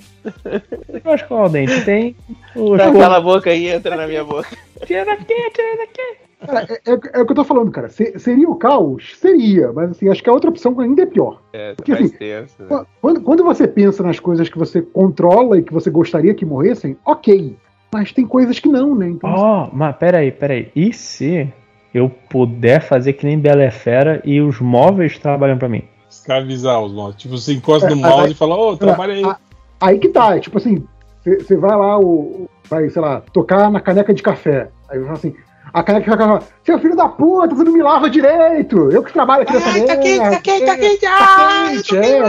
Eu 1.05 1.13
acho 1.13 1.27
que 1.27 1.33
o 1.33 1.49
dente 1.49 1.85
tem. 1.85 2.15
O 2.55 2.77
Dá 2.77 2.87
escova... 2.87 3.17
a 3.17 3.21
boca 3.21 3.51
aí 3.51 3.69
entra 3.69 3.97
na 3.97 4.07
minha 4.07 4.25
boca. 4.25 4.49
Tira 4.87 5.05
daqui, 5.05 5.25
tira 5.25 5.77
daqui. 5.79 6.30
Cara, 6.47 6.67
é, 6.69 6.91
é, 6.91 6.93
é, 6.93 7.21
o 7.21 7.27
que 7.27 7.33
eu 7.33 7.37
tô 7.37 7.45
falando, 7.45 7.71
cara. 7.71 7.89
Se, 7.89 8.19
seria 8.19 8.49
o 8.49 8.57
caos? 8.57 9.17
Seria, 9.17 9.73
mas 9.73 9.91
assim, 9.91 10.09
acho 10.09 10.23
que 10.23 10.31
a 10.31 10.33
outra 10.33 10.51
opção 10.51 10.79
ainda 10.81 11.03
é 11.03 11.07
pior. 11.07 11.41
É, 11.53 11.75
Porque, 11.75 11.93
assim, 11.93 12.09
tenso, 12.09 12.55
né? 12.63 12.85
quando, 13.01 13.21
quando 13.21 13.45
você 13.45 13.69
pensa 13.69 14.03
nas 14.03 14.19
coisas 14.19 14.49
que 14.49 14.59
você 14.59 14.81
controla 14.81 15.59
e 15.59 15.63
que 15.63 15.73
você 15.73 15.91
gostaria 15.91 16.35
que 16.35 16.45
morressem, 16.45 16.97
ok. 17.05 17.57
Mas 17.93 18.13
tem 18.13 18.27
coisas 18.27 18.59
que 18.59 18.69
não, 18.69 18.95
né? 18.95 19.09
Então, 19.09 19.31
oh, 19.31 19.65
assim... 19.65 19.71
mas 19.75 19.97
peraí, 19.97 20.33
peraí. 20.33 20.71
E 20.75 20.93
se 20.93 21.53
eu 21.93 22.09
puder 22.09 22.81
fazer 22.81 23.15
que 23.15 23.27
nem 23.27 23.39
Bela 23.39 23.63
é 23.63 23.71
Fera 23.71 24.23
e 24.25 24.41
os 24.41 24.61
móveis 24.61 25.19
trabalham 25.19 25.59
para 25.59 25.69
mim? 25.69 25.83
Escravizar 26.09 26.81
os 26.81 26.93
móveis. 26.93 27.17
Tipo, 27.17 27.37
você 27.37 27.53
encosta 27.53 27.91
no 27.91 27.97
é, 27.97 28.09
mouse 28.09 28.27
aí, 28.27 28.33
e 28.33 28.35
fala, 28.35 28.57
ô, 28.57 28.71
oh, 28.71 28.77
trabalha 28.77 29.15
aí. 29.15 29.37
Aí 29.81 29.99
que 29.99 30.09
tá, 30.09 30.37
é 30.37 30.41
tipo 30.41 30.59
assim, 30.59 30.85
você 31.25 31.57
vai 31.57 31.77
lá, 31.77 31.99
o, 31.99 32.49
vai, 32.69 32.89
sei 32.89 33.03
lá, 33.03 33.21
tocar 33.33 33.71
na 33.71 33.81
caneca 33.81 34.15
de 34.15 34.23
café. 34.23 34.69
Aí 34.89 34.99
você 34.99 35.05
fala 35.05 35.19
assim, 35.19 35.35
a 35.73 35.83
caneca 35.83 36.11
fica 36.11 36.17
falando, 36.17 36.45
seu 36.65 36.79
filho 36.79 36.97
da 36.97 37.09
puta, 37.09 37.55
você 37.55 37.65
não 37.65 37.73
me 37.73 37.83
lava 37.83 38.11
direito! 38.11 38.91
Eu 38.91 39.03
que 39.03 39.13
trabalho 39.13 39.43
aqui 39.43 39.53
nessa 39.53 39.73
merda! 39.73 39.87
Tá 39.87 39.97
quente, 39.97 40.31
tá 40.31 40.41
quente, 40.41 40.67
tá 40.67 40.77
quente! 40.77 41.01
Tá 41.01 41.67
quente, 41.69 41.97
é, 41.97 42.21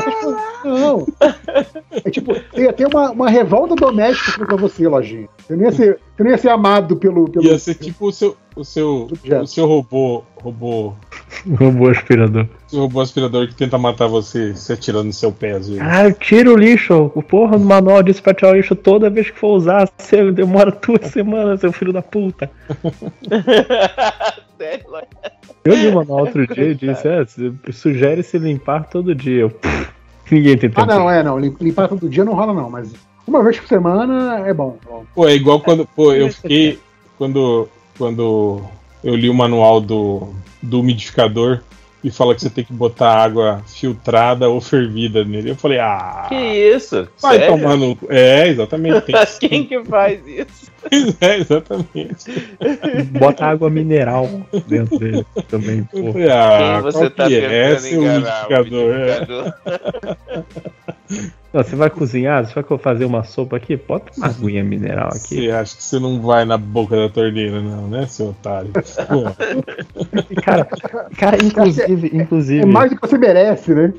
não. 0.64 1.08
É 2.06 2.10
tipo, 2.10 2.34
ia 2.56 2.74
ter 2.74 2.88
uma, 2.88 3.12
uma 3.12 3.30
revolta 3.30 3.76
doméstica 3.76 4.40
contra 4.40 4.58
você, 4.58 4.88
Lojinha. 4.88 5.28
Você 5.38 5.56
não 5.56 5.64
ia 5.64 5.72
ser, 5.72 6.00
você 6.16 6.24
não 6.24 6.32
ia 6.32 6.38
ser 6.38 6.50
amado 6.50 6.96
pelo. 6.96 7.30
pelo 7.30 7.46
ia 7.46 7.60
ser 7.60 7.76
tipo 7.76 8.08
o 8.08 8.12
seu, 8.12 8.38
o 8.56 8.64
seu, 8.64 9.08
o 9.42 9.48
seu 9.48 9.66
robô. 9.66 10.24
Robô. 10.42 10.94
robô 11.58 11.88
aspirador. 11.90 12.48
O 12.72 12.80
robô 12.80 13.02
aspirador 13.02 13.48
que 13.48 13.56
tenta 13.56 13.78
matar 13.78 14.08
você 14.08 14.56
se 14.56 14.74
atirando 14.74 15.06
no 15.06 15.14
seu 15.14 15.32
pé, 15.32 15.52
às 15.52 15.68
vezes. 15.68 15.82
Ah, 15.82 16.12
tira 16.12 16.52
o 16.52 16.58
lixo. 16.58 17.12
O 17.16 17.22
porra 17.22 17.58
do 17.58 17.66
manual 17.66 18.02
diz 18.04 18.20
pra 18.20 18.34
tirar 18.34 18.52
o 18.52 18.56
lixo 18.56 18.76
toda 18.76 19.10
vez 19.10 19.30
que 19.30 19.38
for 19.38 19.56
usar. 19.56 19.90
Você 19.98 20.32
demora 20.32 20.72
duas 20.72 21.08
semanas, 21.12 21.60
seu 21.60 21.72
filho 21.72 21.94
da 21.94 22.02
puta. 22.02 22.50
Eu 25.64 25.76
li 25.76 25.88
o 25.88 25.96
manual 25.96 26.22
outro 26.22 26.46
dia 26.48 26.72
e 26.72 26.76
disse: 26.76 27.08
é, 27.08 27.26
sugere 27.72 28.24
se 28.24 28.38
limpar 28.38 28.90
todo 28.90 29.14
dia. 29.14 29.42
Eu, 29.42 29.52
ninguém 30.32 30.58
tem 30.58 30.70
tempo. 30.70 30.82
Ah, 30.82 30.86
não, 30.86 31.10
é, 31.10 31.24
não. 31.24 31.40
Limpar 31.40 31.88
todo 31.88 32.10
dia 32.10 32.24
não 32.24 32.34
rola, 32.34 32.54
não, 32.54 32.70
mas 32.70 32.94
uma 33.26 33.44
vez 33.44 33.60
por 33.60 33.68
semana 33.68 34.48
é 34.48 34.54
bom. 34.54 34.78
Pô, 35.14 35.28
é 35.28 35.36
igual 35.36 35.60
quando. 35.60 35.86
Pô, 35.96 36.14
eu 36.14 36.32
fiquei. 36.32 36.80
Quando, 37.18 37.70
quando 38.02 38.60
eu 39.04 39.16
li 39.16 39.30
o 39.30 39.34
manual 39.34 39.80
do, 39.80 40.34
do 40.60 40.80
umidificador 40.80 41.60
e 42.04 42.10
fala 42.10 42.34
que 42.34 42.42
você 42.42 42.50
tem 42.50 42.64
que 42.64 42.74
botar 42.74 43.14
água 43.14 43.62
filtrada 43.68 44.50
ou 44.50 44.60
fervida 44.60 45.24
nele. 45.24 45.52
Eu 45.52 45.56
falei, 45.56 45.78
ah. 45.78 46.26
Que 46.28 46.36
isso? 46.36 47.08
Vai 47.22 47.38
Sério? 47.38 47.56
tomar 47.56 47.78
no. 47.78 47.96
É, 48.10 48.48
exatamente. 48.48 49.02
Tem... 49.06 49.16
Quem 49.48 49.66
que 49.66 49.84
faz 49.84 50.20
isso? 50.26 50.72
é, 51.22 51.38
exatamente. 51.38 52.26
Bota 53.20 53.46
água 53.46 53.70
mineral 53.70 54.28
dentro 54.66 54.98
dele 54.98 55.24
também. 55.48 55.88
Eu 55.94 56.12
falei, 56.12 56.32
ah, 56.32 56.80
Quem 56.82 56.82
você 56.82 57.10
tá 57.12 57.28
que 57.28 57.38
é? 57.38 57.78
Seu 57.78 58.02
umidificador. 58.02 58.96
umidificador. 58.96 59.54
É. 60.26 60.72
Não, 61.54 61.64
você 61.64 61.76
vai 61.76 61.90
cozinhar, 61.90 62.46
você 62.46 62.62
vai 62.62 62.80
fazer 62.80 63.06
uma 63.06 63.24
sopa 63.24 63.58
aqui? 63.58 63.76
Bota 63.76 64.12
uma 64.18 64.28
aguinha 64.28 64.64
mineral 64.64 65.10
aqui. 65.10 65.46
Você 65.46 65.52
acha 65.52 65.76
que 65.76 65.84
você 65.84 66.00
não 66.00 66.22
vai 66.22 66.46
na 66.46 66.58
boca 66.58 66.96
da 66.96 67.10
torneira, 67.10 67.62
não, 67.62 67.88
né, 67.88 68.06
seu 68.08 68.30
otário? 68.30 68.72
cara, 70.44 70.66
cara, 71.18 71.44
inclusive, 71.44 72.12
inclusive. 72.14 72.62
É 72.62 72.66
mais 72.66 72.90
do 72.90 72.96
que 72.96 73.08
você 73.08 73.18
merece, 73.18 73.74
né? 73.74 73.94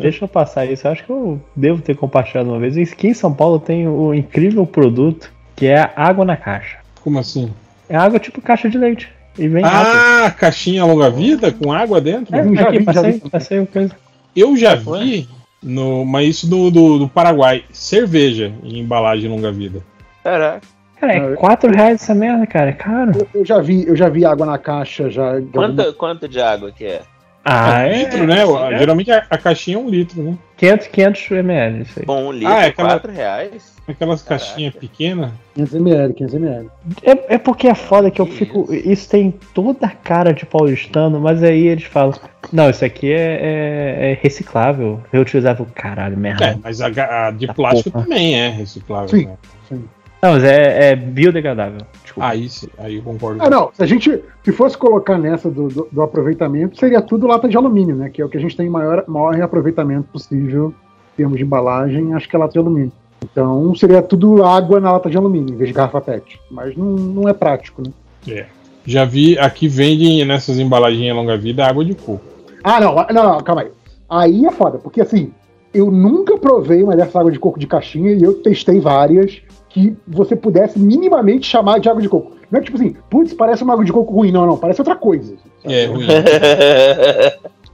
deixa 0.00 0.24
eu 0.24 0.28
passar 0.28 0.64
isso. 0.64 0.86
Eu 0.86 0.92
acho 0.92 1.04
que 1.04 1.10
eu 1.10 1.40
devo 1.54 1.82
ter 1.82 1.94
compartilhado 1.94 2.48
uma 2.48 2.58
vez. 2.58 2.76
Aqui 2.76 3.08
em 3.08 3.14
São 3.14 3.34
Paulo 3.34 3.58
tem 3.58 3.86
o 3.86 4.08
um 4.08 4.14
incrível 4.14 4.64
produto 4.66 5.30
que 5.54 5.66
é 5.66 5.90
água 5.94 6.24
na 6.24 6.36
caixa. 6.36 6.78
Como 7.02 7.18
assim? 7.18 7.50
É 7.88 7.96
água 7.96 8.18
tipo 8.18 8.40
caixa 8.40 8.68
de 8.68 8.78
leite. 8.78 9.10
E 9.38 9.48
vem 9.48 9.62
ah, 9.62 9.68
rápido. 9.68 10.38
caixinha 10.38 10.84
longa-vida 10.84 11.52
com 11.52 11.70
água 11.70 12.00
dentro? 12.00 12.34
É, 12.34 12.40
aqui, 12.40 12.78
vi, 12.78 12.84
passei, 12.84 13.12
vi. 13.12 13.30
passei 13.30 13.66
coisa. 13.66 13.94
Eu 14.34 14.56
já 14.56 14.74
vi 14.74 15.28
no, 15.66 16.04
mas 16.04 16.28
isso 16.28 16.48
do, 16.48 16.70
do, 16.70 16.98
do, 17.00 17.08
Paraguai. 17.08 17.64
Cerveja 17.72 18.52
em 18.62 18.78
embalagem 18.78 19.28
longa-vida. 19.28 19.82
Caraca. 20.22 20.62
Cara, 21.00 21.12
é 21.12 21.34
4 21.34 21.70
reais 21.72 22.02
essa 22.02 22.14
merda, 22.14 22.46
cara. 22.46 22.70
É 22.70 22.72
caro. 22.72 23.12
Eu, 23.14 23.28
eu, 23.40 23.44
já 23.44 23.58
vi, 23.60 23.86
eu 23.86 23.96
já 23.96 24.08
vi 24.08 24.24
água 24.24 24.46
na 24.46 24.56
caixa 24.56 25.10
já. 25.10 25.40
Quanto, 25.52 25.80
alguma... 25.80 25.92
quanto 25.92 26.28
de 26.28 26.40
água 26.40 26.72
que 26.72 26.84
é? 26.84 27.02
Ah, 27.44 27.82
é, 27.82 27.98
litro, 27.98 28.26
né? 28.26 28.42
É. 28.42 28.78
Geralmente 28.78 29.10
a, 29.10 29.24
a, 29.28 29.38
caixinha 29.38 29.76
é 29.76 29.80
um 29.80 29.88
litro, 29.88 30.22
né? 30.22 30.36
500, 30.56 30.86
500 30.88 31.30
ml, 31.32 31.82
isso 31.82 31.98
aí. 32.00 32.06
Bom, 32.06 32.28
um 32.28 32.32
litro, 32.32 32.48
ah, 32.48 32.64
é 32.64 32.68
aquela, 32.68 32.88
4 32.90 33.12
reais. 33.12 33.74
Aquelas 33.86 34.22
caixinhas 34.22 34.74
pequenas. 34.74 35.30
500 35.54 35.74
ml, 35.74 36.14
500 36.14 36.34
ml. 36.34 36.70
É, 37.02 37.34
é 37.34 37.38
porque 37.38 37.68
é 37.68 37.74
foda 37.74 38.10
que 38.10 38.20
eu 38.20 38.26
fico. 38.26 38.66
Isso 38.72 39.08
tem 39.08 39.30
toda 39.52 39.86
a 39.86 39.90
cara 39.90 40.32
de 40.32 40.46
paulistano, 40.46 41.20
mas 41.20 41.42
aí 41.42 41.66
eles 41.66 41.84
falam: 41.84 42.14
Não, 42.50 42.70
isso 42.70 42.84
aqui 42.84 43.12
é, 43.12 43.38
é, 43.42 44.12
é 44.12 44.18
reciclável, 44.20 45.02
reutilizável. 45.12 45.66
Caralho, 45.74 46.16
merda. 46.16 46.46
É, 46.46 46.58
mas 46.62 46.80
a, 46.80 46.88
a 47.26 47.30
de 47.30 47.46
plástico 47.48 47.90
porra. 47.90 48.04
também 48.04 48.34
é 48.34 48.48
reciclável. 48.48 49.08
Sim, 49.08 49.26
né? 49.26 49.36
sim. 49.68 49.84
Não, 50.22 50.32
mas 50.32 50.44
é, 50.44 50.90
é 50.90 50.96
biodegradável. 50.96 51.82
Desculpa. 52.16 52.28
Aí 52.28 52.48
sim, 52.48 52.68
aí 52.78 52.96
eu 52.96 53.02
concordo. 53.02 53.42
Ah, 53.42 53.50
não. 53.50 53.70
Se 53.72 53.82
a 53.82 53.86
gente 53.86 54.22
se 54.42 54.52
fosse 54.52 54.76
colocar 54.76 55.18
nessa 55.18 55.50
do, 55.50 55.68
do, 55.68 55.88
do, 55.92 56.02
aproveitamento, 56.02 56.78
seria 56.78 57.02
tudo 57.02 57.26
lata 57.26 57.48
de 57.48 57.56
alumínio, 57.56 57.94
né? 57.94 58.08
Que 58.08 58.22
é 58.22 58.24
o 58.24 58.28
que 58.28 58.38
a 58.38 58.40
gente 58.40 58.56
tem 58.56 58.68
maior, 58.68 59.04
maior 59.06 59.34
reaproveitamento 59.34 60.08
possível 60.12 60.74
em 61.12 61.16
termos 61.16 61.38
de 61.38 61.44
embalagem, 61.44 62.14
acho 62.14 62.28
que 62.28 62.34
é 62.34 62.38
lata 62.38 62.52
de 62.52 62.58
alumínio. 62.58 62.92
Então 63.22 63.74
seria 63.74 64.02
tudo 64.02 64.44
água 64.44 64.80
na 64.80 64.92
lata 64.92 65.10
de 65.10 65.16
alumínio, 65.16 65.54
em 65.54 65.56
vez 65.56 65.68
de 65.68 65.74
garrafa 65.74 66.00
PET. 66.00 66.40
Mas 66.50 66.76
não, 66.76 66.86
não 66.86 67.28
é 67.28 67.32
prático, 67.32 67.82
né? 67.82 67.92
É. 68.28 68.46
Já 68.84 69.04
vi, 69.04 69.38
aqui 69.38 69.68
vendem 69.68 70.24
nessas 70.24 70.58
embalagens 70.58 71.14
longa-vida 71.14 71.66
água 71.66 71.84
de 71.84 71.94
coco. 71.94 72.24
Ah, 72.62 72.80
não, 72.80 72.94
não, 72.94 73.32
não, 73.32 73.40
calma 73.40 73.62
aí. 73.62 73.70
Aí 74.08 74.46
é 74.46 74.50
foda, 74.52 74.78
porque 74.78 75.00
assim, 75.00 75.32
eu 75.74 75.90
nunca 75.90 76.38
provei 76.38 76.82
uma 76.82 76.96
dessa 76.96 77.18
água 77.18 77.32
de 77.32 77.38
coco 77.38 77.58
de 77.58 77.66
caixinha 77.66 78.12
e 78.12 78.22
eu 78.22 78.34
testei 78.34 78.78
várias 78.80 79.42
que 79.76 79.94
você 80.08 80.34
pudesse 80.34 80.78
minimamente 80.78 81.46
chamar 81.46 81.78
de 81.78 81.86
água 81.86 82.00
de 82.00 82.08
coco. 82.08 82.34
Não 82.50 82.58
é 82.58 82.62
tipo 82.62 82.78
assim, 82.78 82.96
putz, 83.10 83.34
parece 83.34 83.62
uma 83.62 83.74
água 83.74 83.84
de 83.84 83.92
coco 83.92 84.10
ruim. 84.10 84.32
Não, 84.32 84.46
não, 84.46 84.56
parece 84.56 84.80
outra 84.80 84.96
coisa. 84.96 85.36
Sabe? 85.62 85.74
É, 85.74 85.84
ruim. 85.84 86.06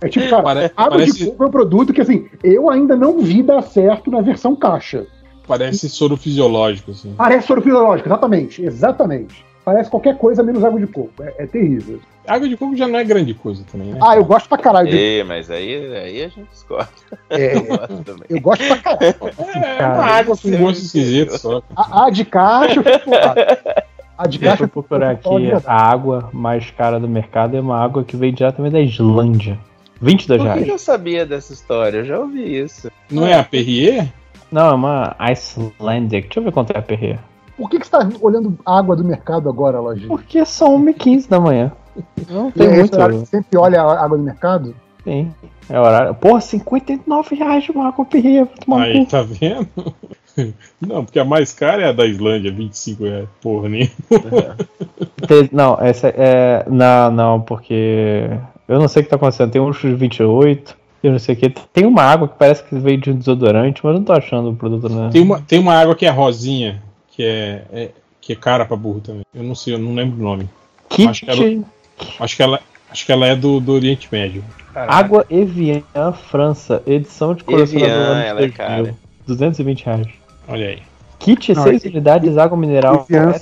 É 0.00 0.08
tipo, 0.08 0.28
cara, 0.28 0.42
Pare 0.42 0.72
água 0.76 0.98
parece... 0.98 1.18
de 1.18 1.26
coco 1.26 1.44
é 1.44 1.46
um 1.46 1.50
produto 1.52 1.92
que, 1.92 2.00
assim, 2.00 2.26
eu 2.42 2.68
ainda 2.68 2.96
não 2.96 3.20
vi 3.20 3.40
dar 3.40 3.62
certo 3.62 4.10
na 4.10 4.20
versão 4.20 4.56
caixa. 4.56 5.06
Parece 5.46 5.88
soro 5.88 6.16
fisiológico, 6.16 6.90
assim. 6.90 7.14
Parece 7.16 7.46
soro 7.46 7.62
fisiológico, 7.62 8.08
exatamente, 8.08 8.64
exatamente. 8.64 9.44
Parece 9.64 9.90
qualquer 9.90 10.18
coisa 10.18 10.42
menos 10.42 10.64
água 10.64 10.80
de 10.80 10.86
coco. 10.86 11.22
É, 11.22 11.44
é 11.44 11.46
terrível. 11.46 12.00
Água 12.26 12.48
de 12.48 12.56
coco 12.56 12.76
já 12.76 12.88
não 12.88 12.98
é 12.98 13.04
grande 13.04 13.32
coisa 13.32 13.64
também, 13.70 13.88
né? 13.88 14.00
Ah, 14.02 14.16
eu 14.16 14.24
gosto 14.24 14.48
pra 14.48 14.58
caralho. 14.58 14.90
De... 14.90 15.20
É, 15.20 15.24
mas 15.24 15.50
aí, 15.50 15.96
aí 15.96 16.24
a 16.24 16.28
gente 16.28 16.48
discorda. 16.50 16.90
É, 17.30 17.54
eu, 17.56 17.64
gosto 17.64 18.16
eu 18.28 18.40
gosto 18.40 18.66
pra 18.66 18.78
caralho. 18.78 19.14
é, 19.54 19.82
é 19.82 19.86
uma 19.86 20.04
água 20.04 20.36
com 20.36 20.50
gosto 20.58 20.82
esquisito 20.82 21.38
só. 21.38 21.62
A, 21.76 22.06
a 22.06 22.10
de 22.10 22.24
caixa, 22.24 22.80
eu 22.80 22.84
fico 22.84 23.10
A 24.18 24.26
de 24.26 24.38
Deixa 24.38 24.64
eu 24.64 24.68
procurar 24.68 25.10
aqui 25.12 25.52
a 25.64 25.74
água 25.74 26.28
mais 26.32 26.70
cara 26.70 26.98
do 26.98 27.08
mercado 27.08 27.56
é 27.56 27.60
uma 27.60 27.78
água 27.78 28.02
que 28.02 28.16
vem 28.16 28.32
diretamente 28.32 28.72
da 28.72 28.80
Islândia. 28.80 29.58
22 30.00 30.40
Por 30.40 30.48
que 30.48 30.54
reais. 30.54 30.68
eu 30.68 30.78
sabia 30.78 31.24
dessa 31.24 31.52
história? 31.52 31.98
Eu 31.98 32.04
já 32.04 32.18
ouvi 32.18 32.58
isso. 32.58 32.90
Não 33.08 33.24
é 33.24 33.34
a 33.34 33.44
Perrier? 33.44 34.08
Não, 34.50 34.70
é 34.70 34.74
uma 34.74 35.16
Icelandic. 35.18 36.26
Deixa 36.26 36.40
eu 36.40 36.44
ver 36.44 36.52
quanto 36.52 36.72
é 36.72 36.78
a 36.78 36.82
Perrier. 36.82 37.18
Por 37.62 37.70
que, 37.70 37.78
que 37.78 37.86
você 37.86 37.92
tá 37.92 38.08
olhando 38.20 38.58
água 38.66 38.96
do 38.96 39.04
mercado 39.04 39.48
agora, 39.48 39.78
Lojinha? 39.78 40.08
Porque 40.08 40.44
são 40.44 40.76
1h15 40.84 41.28
da 41.28 41.38
manhã. 41.38 41.70
Não 42.28 42.48
E 42.48 42.52
tem 42.52 42.66
é 42.66 42.70
muito. 42.70 42.84
esse 42.86 42.94
horário 42.96 43.14
que 43.20 43.26
você 43.26 43.36
sempre 43.36 43.56
olha 43.56 43.80
a 43.82 44.04
água 44.04 44.18
do 44.18 44.24
mercado? 44.24 44.74
Sim. 45.04 45.30
É 45.70 45.78
horário. 45.78 46.12
Porra, 46.16 46.40
59 46.40 47.36
reais 47.36 47.62
de 47.62 47.70
uma 47.70 47.86
água 47.88 48.04
no 48.66 48.74
Aí, 48.76 49.04
cu. 49.04 49.10
tá 49.10 49.22
vendo? 49.22 49.68
Não, 50.80 51.04
porque 51.04 51.20
a 51.20 51.24
mais 51.24 51.52
cara 51.52 51.82
é 51.82 51.88
a 51.90 51.92
da 51.92 52.04
Islândia, 52.04 52.50
25 52.50 53.04
reais. 53.04 53.28
Porra, 53.40 53.68
nem. 53.68 53.88
Não, 55.52 55.78
essa 55.80 56.08
é. 56.08 56.64
Não, 56.68 57.10
não, 57.12 57.40
porque. 57.40 58.28
Eu 58.66 58.80
não 58.80 58.88
sei 58.88 59.02
o 59.02 59.04
que 59.04 59.10
tá 59.10 59.16
acontecendo. 59.16 59.50
Tem 59.50 59.60
uns 59.60 59.78
de 59.80 59.94
28, 59.94 60.76
eu 61.02 61.12
não 61.12 61.18
sei 61.18 61.34
o 61.34 61.38
que. 61.38 61.50
Tem 61.72 61.84
uma 61.84 62.02
água 62.02 62.26
que 62.28 62.34
parece 62.38 62.64
que 62.64 62.74
veio 62.76 62.98
de 62.98 63.10
um 63.10 63.16
desodorante, 63.16 63.80
mas 63.84 63.92
eu 63.92 63.98
não 63.98 64.04
tô 64.04 64.12
achando 64.12 64.50
o 64.50 64.56
produto, 64.56 64.88
né? 64.88 65.10
Tem 65.12 65.20
uma, 65.22 65.40
tem 65.40 65.58
uma 65.58 65.74
água 65.74 65.94
que 65.94 66.06
é 66.06 66.10
rosinha, 66.10 66.82
que 67.12 67.22
é, 67.24 67.64
é- 67.72 67.90
que 68.20 68.32
é 68.32 68.36
cara 68.36 68.64
pra 68.64 68.76
burro 68.76 69.00
também. 69.00 69.22
Eu 69.34 69.42
não 69.44 69.54
sei, 69.54 69.74
eu 69.74 69.78
não 69.78 69.94
lembro 69.94 70.18
o 70.18 70.22
nome. 70.22 70.48
Kit 70.88 71.08
Acho 71.08 71.24
que 71.24 71.30
ela, 71.30 71.64
acho 72.20 72.36
que 72.36 72.42
ela, 72.42 72.60
acho 72.90 73.06
que 73.06 73.12
ela 73.12 73.26
é 73.26 73.36
do, 73.36 73.60
do 73.60 73.72
Oriente 73.72 74.08
Médio. 74.10 74.44
Água 74.74 75.26
Evian 75.30 75.82
França, 76.30 76.82
edição 76.86 77.34
de 77.34 77.44
colecionador 77.44 77.94
Evian, 77.94 78.22
ela 78.22 78.40
é 78.40 78.46
2000. 78.48 78.52
cara. 78.56 78.94
220 79.26 79.84
reais. 79.84 80.06
Olha 80.48 80.66
aí. 80.68 80.82
Kit 81.18 81.54
Não, 81.54 81.62
6 81.62 81.84
e- 81.84 81.88
unidades, 81.88 82.36
água 82.38 82.56
mineral, 82.56 83.04
cara, 83.08 83.32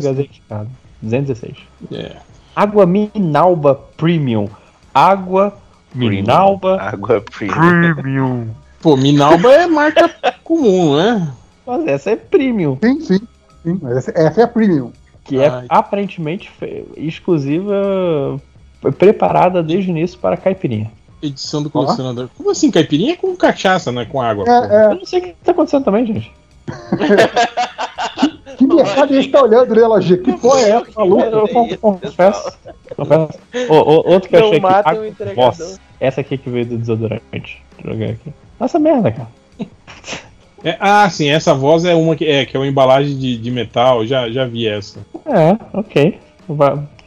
gaseificada. 0.00 0.68
216. 1.00 1.56
É. 1.92 2.16
Água 2.54 2.84
Minalba 2.86 3.74
Premium. 3.96 4.48
Água 4.92 5.56
Minalba 5.94 6.80
Água 6.80 7.20
premium. 7.20 7.94
Premium. 7.94 8.48
Pô, 8.80 8.96
Minalba 8.96 9.52
é 9.52 9.66
marca 9.66 10.10
comum, 10.44 10.96
né? 10.96 11.32
Mas 11.68 11.86
essa 11.86 12.10
é 12.10 12.16
premium, 12.16 12.76
Sim, 12.82 13.00
sim. 13.00 13.18
sim 13.62 13.78
mas 13.82 13.98
essa, 13.98 14.10
essa 14.16 14.40
é 14.40 14.44
a 14.44 14.48
premium. 14.48 14.90
que 15.24 15.38
é 15.38 15.48
Ai. 15.48 15.66
aparentemente 15.68 16.50
fe- 16.50 16.84
exclusiva, 16.96 18.40
preparada 18.98 19.62
desde 19.62 19.90
o 19.90 19.92
início 19.92 20.18
para 20.18 20.36
caipirinha. 20.36 20.90
Edição 21.22 21.62
do 21.62 21.68
colecionador. 21.68 22.28
Como 22.36 22.50
assim? 22.50 22.70
Caipirinha 22.70 23.12
é 23.12 23.16
com 23.16 23.36
cachaça, 23.36 23.90
não 23.92 24.00
é 24.02 24.06
com 24.06 24.20
água. 24.22 24.44
pô. 24.44 24.50
É, 24.50 24.86
Eu 24.86 24.94
não 24.96 25.04
sei 25.04 25.18
o 25.18 25.22
que 25.24 25.34
tá 25.44 25.50
acontecendo 25.52 25.84
também, 25.84 26.06
gente. 26.06 26.32
é. 26.94 28.54
Que 28.56 28.66
mercado 28.66 29.12
a 29.12 29.16
gente 29.16 29.28
tá 29.30 29.42
olhando, 29.42 29.74
né, 29.74 29.86
Lojinha? 29.86 30.18
Que 30.18 30.32
porra 30.38 30.60
é 30.60 30.70
essa, 30.70 30.86
maluco? 30.96 31.22
Eu 31.22 31.44
é 31.44 31.76
confesso. 31.76 32.58
confesso. 32.96 33.38
Outro 33.68 34.28
que 34.28 34.36
eu 34.36 34.46
achei 34.46 35.08
entregador. 35.08 35.34
Voss. 35.34 35.80
Essa 36.00 36.20
aqui 36.22 36.38
que 36.38 36.48
veio 36.48 36.66
do 36.66 36.78
desodorante. 36.78 37.62
Jogar 37.84 38.10
aqui. 38.10 38.32
Nossa 38.58 38.78
merda, 38.78 39.12
cara. 39.12 39.28
É, 40.64 40.76
ah, 40.80 41.08
sim, 41.08 41.28
essa 41.28 41.54
voz 41.54 41.84
é 41.84 41.94
uma 41.94 42.16
que 42.16 42.24
é, 42.24 42.44
que 42.44 42.56
é 42.56 42.60
uma 42.60 42.66
embalagem 42.66 43.16
de, 43.16 43.36
de 43.36 43.50
metal, 43.50 44.04
já, 44.06 44.28
já 44.30 44.44
vi 44.44 44.66
essa. 44.66 45.00
É, 45.26 45.56
ok. 45.72 46.18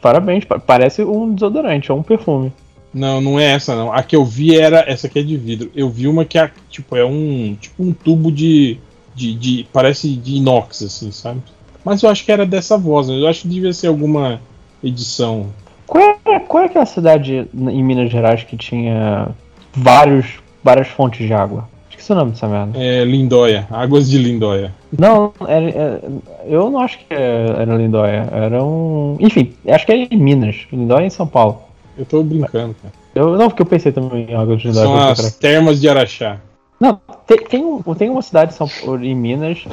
Parabéns. 0.00 0.44
pa- 0.44 0.58
Parece 0.58 1.02
um 1.02 1.34
desodorante, 1.34 1.90
é 1.90 1.94
um 1.94 2.02
perfume. 2.02 2.52
Não, 2.94 3.20
não 3.20 3.38
é 3.40 3.52
essa 3.52 3.74
não. 3.76 3.92
A 3.92 4.02
que 4.02 4.14
eu 4.16 4.24
vi 4.24 4.58
era 4.58 4.84
essa 4.86 5.06
aqui 5.06 5.18
é 5.18 5.22
de 5.22 5.36
vidro. 5.36 5.70
Eu 5.74 5.88
vi 5.88 6.06
uma 6.06 6.24
que 6.24 6.38
é 6.38 6.50
tipo 6.70 6.96
é 6.96 7.04
um 7.04 7.56
tipo 7.60 7.82
um 7.82 7.92
tubo 7.92 8.30
de, 8.30 8.78
de, 9.14 9.34
de 9.34 9.66
parece 9.72 10.08
de 10.14 10.36
inox 10.36 10.82
assim, 10.82 11.10
sabe? 11.10 11.40
Mas 11.84 12.02
eu 12.02 12.10
acho 12.10 12.24
que 12.24 12.30
era 12.32 12.44
dessa 12.46 12.76
voz. 12.76 13.08
né? 13.08 13.18
Eu 13.18 13.26
acho 13.28 13.42
que 13.42 13.48
devia 13.48 13.72
ser 13.72 13.86
alguma 13.88 14.40
edição. 14.84 15.46
Qual 15.86 16.02
é, 16.26 16.38
qual 16.40 16.62
é 16.64 16.66
aquela 16.66 16.86
cidade 16.86 17.46
em 17.54 17.82
Minas 17.82 18.10
Gerais 18.10 18.42
que 18.44 18.56
tinha 18.56 19.28
vários, 19.72 20.26
várias 20.62 20.88
fontes 20.88 21.26
de 21.26 21.32
água? 21.34 21.68
Esqueci 22.02 22.12
o 22.12 22.16
nome 22.16 22.32
dessa 22.32 22.48
merda. 22.48 22.78
É 22.82 23.04
Lindóia, 23.04 23.68
Águas 23.70 24.10
de 24.10 24.18
Lindóia. 24.18 24.74
Não, 24.98 25.32
era, 25.46 25.70
era- 25.70 26.00
eu 26.46 26.68
não 26.68 26.80
acho 26.80 26.98
que 26.98 27.04
era 27.14 27.76
Lindóia. 27.76 28.28
Era 28.32 28.62
um. 28.62 29.16
Enfim, 29.20 29.52
acho 29.68 29.86
que 29.86 29.92
era 29.92 30.08
em 30.10 30.16
Minas. 30.18 30.56
Lindóia 30.72 31.04
é 31.04 31.06
em 31.06 31.10
São 31.10 31.28
Paulo. 31.28 31.62
Eu 31.96 32.04
tô 32.04 32.20
brincando, 32.24 32.74
cara. 32.82 32.92
Eu, 33.14 33.36
não, 33.36 33.48
porque 33.48 33.62
eu 33.62 33.66
pensei 33.66 33.92
também 33.92 34.26
em 34.28 34.34
água 34.34 34.56
de 34.56 34.66
Lindóia. 34.66 34.86
São 34.86 34.96
as 35.26 35.36
termas 35.36 35.80
de 35.80 35.88
Araxá. 35.88 36.38
Não, 36.80 37.00
tem, 37.24 37.38
tem, 37.38 37.82
tem 37.96 38.10
uma 38.10 38.22
cidade 38.22 38.52
em, 38.52 38.56
São 38.56 38.68
em 39.00 39.14
Minas 39.14 39.64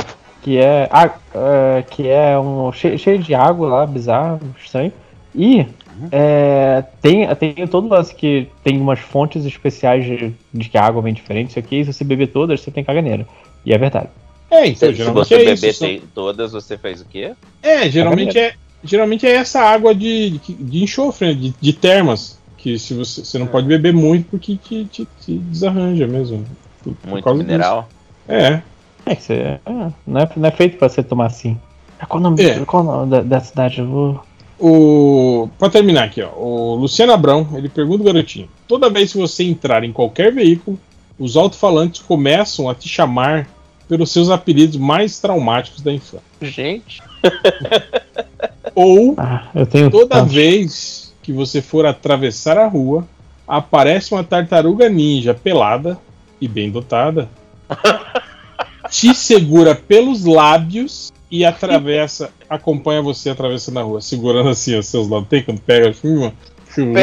que 0.44 0.58
é, 0.58 0.88
ah, 0.92 1.10
é, 1.33 1.83
que 1.90 2.08
é 2.08 2.38
um, 2.40 2.72
cheio, 2.72 2.97
cheio 2.99 3.17
de 3.17 3.33
água 3.33 3.67
lá, 3.67 3.85
bizarro, 3.88 4.40
estranho. 4.63 4.94
E 5.33 5.65
é, 6.12 6.83
tem, 7.01 7.28
tem 7.35 7.67
todo 7.67 7.85
o 7.85 7.90
lance 7.90 8.14
que 8.15 8.48
tem 8.64 8.80
umas 8.80 8.99
fontes 8.99 9.46
especiais 9.46 10.06
de, 10.06 10.33
de 10.53 10.69
que 10.69 10.78
a 10.78 10.83
água 10.85 11.01
vem 11.01 11.14
diferente, 11.14 11.49
isso 11.49 11.60
aqui, 11.60 11.78
e 11.82 11.85
se 11.85 11.94
você 11.94 12.03
beber 12.03 12.28
todas, 12.28 12.62
você 12.62 12.72
tem 12.72 12.83
caganeira. 12.83 13.28
E 13.65 13.74
é 13.74 13.78
verdade. 13.78 14.08
É, 14.51 14.67
então, 14.67 14.94
Se, 14.94 15.03
você 15.03 15.35
é 15.35 15.38
beber 15.46 15.69
isso. 15.69 15.80
são- 15.80 15.99
todas, 16.14 16.51
você 16.51 16.78
faz 16.78 17.01
o 17.01 17.06
quê? 17.06 17.33
É, 17.62 17.90
geralmente 17.90 18.38
é, 18.40 18.53
geralmente 18.83 19.26
é 19.28 19.35
essa 19.35 19.62
água 19.62 19.94
de, 19.94 20.40
de, 20.40 20.53
de 20.53 20.83
enxofre, 20.83 21.28
né, 21.28 21.33
de, 21.33 21.53
de 21.60 21.74
termas. 21.74 22.40
Que 22.58 22.78
se 22.78 22.94
você, 22.94 23.24
você 23.24 23.38
não 23.38 23.46
É. 23.46 23.49
pode 23.49 23.67
beber 23.67 23.94
muito 23.94 24.28
porque 24.32 24.58
te, 24.58 24.83
te, 24.85 25.08
te 25.22 25.38
desarranja 25.38 26.06
mesmo. 26.08 26.44
Por- 26.83 26.94
por 26.96 27.10
Muito 27.12 27.24
causa 27.24 27.42
mineral. 27.44 27.88
disso. 28.28 28.42
É. 28.42 28.62
É 29.06 29.15
que 29.15 29.24
você, 29.24 29.33
é, 29.33 29.60
não, 30.06 30.19
é, 30.22 30.30
não 30.35 30.48
é 30.49 30.51
feito 30.51 30.78
pra 30.78 30.90
você 30.90 31.01
tomar 31.01 31.28
assim. 31.28 31.58
Ah, 31.99 32.06
Qual 32.06 32.19
o 32.19 32.24
nome, 32.24 32.42
É. 32.44 32.60
qual 32.65 32.83
o 32.83 32.85
nome 32.85 33.12
da, 33.12 33.22
da 33.22 33.40
cidade? 33.40 33.80
Eu 33.80 33.88
vou. 33.88 34.22
O... 34.60 35.50
Pra 35.58 35.70
terminar 35.70 36.04
aqui, 36.06 36.22
ó, 36.22 36.30
o 36.36 36.76
Luciano 36.76 37.14
Abrão, 37.14 37.48
ele 37.56 37.70
pergunta, 37.70 38.04
garotinho, 38.04 38.50
toda 38.68 38.90
vez 38.90 39.12
que 39.12 39.18
você 39.18 39.44
entrar 39.44 39.84
em 39.84 39.92
qualquer 39.94 40.34
veículo, 40.34 40.78
os 41.18 41.38
alto-falantes 41.38 42.02
começam 42.02 42.70
a 42.70 42.76
te 42.76 42.88
chamar 42.90 43.48
pelos 43.88 44.12
seus 44.12 44.30
apelidos 44.30 44.78
mais 44.78 45.20
traumáticos 45.20 45.82
da 45.82 45.92
infância. 45.94 46.22
Gente, 46.42 47.02
Ou 48.76 49.16
Ah, 49.18 49.48
eu 49.56 49.66
tenho. 49.66 49.90
toda 49.90 50.16
tantos. 50.18 50.34
vez 50.34 51.14
que 51.24 51.34
você 51.34 51.62
for 51.62 51.86
atravessar 51.86 52.58
a 52.58 52.68
rua, 52.68 53.06
aparece 53.48 54.14
uma 54.14 54.24
tartaruga 54.24 54.88
ninja 54.90 55.34
pelada 55.34 55.98
e 56.40 56.48
bem 56.48 56.70
dotada, 56.70 57.30
te 58.90 59.14
segura 59.14 59.76
pelos 59.76 60.24
lábios 60.26 61.12
e 61.31 61.45
atravessa, 61.45 62.31
acompanha 62.49 63.01
você 63.01 63.29
atravessando 63.29 63.79
a 63.79 63.83
rua, 63.83 64.01
segurando 64.01 64.49
assim 64.49 64.78
os 64.78 64.88
seus 64.88 65.08
lábios. 65.08 65.29
Tem 65.29 65.44
quando 65.44 65.62
pega 65.62 65.90
assim, 65.90 66.17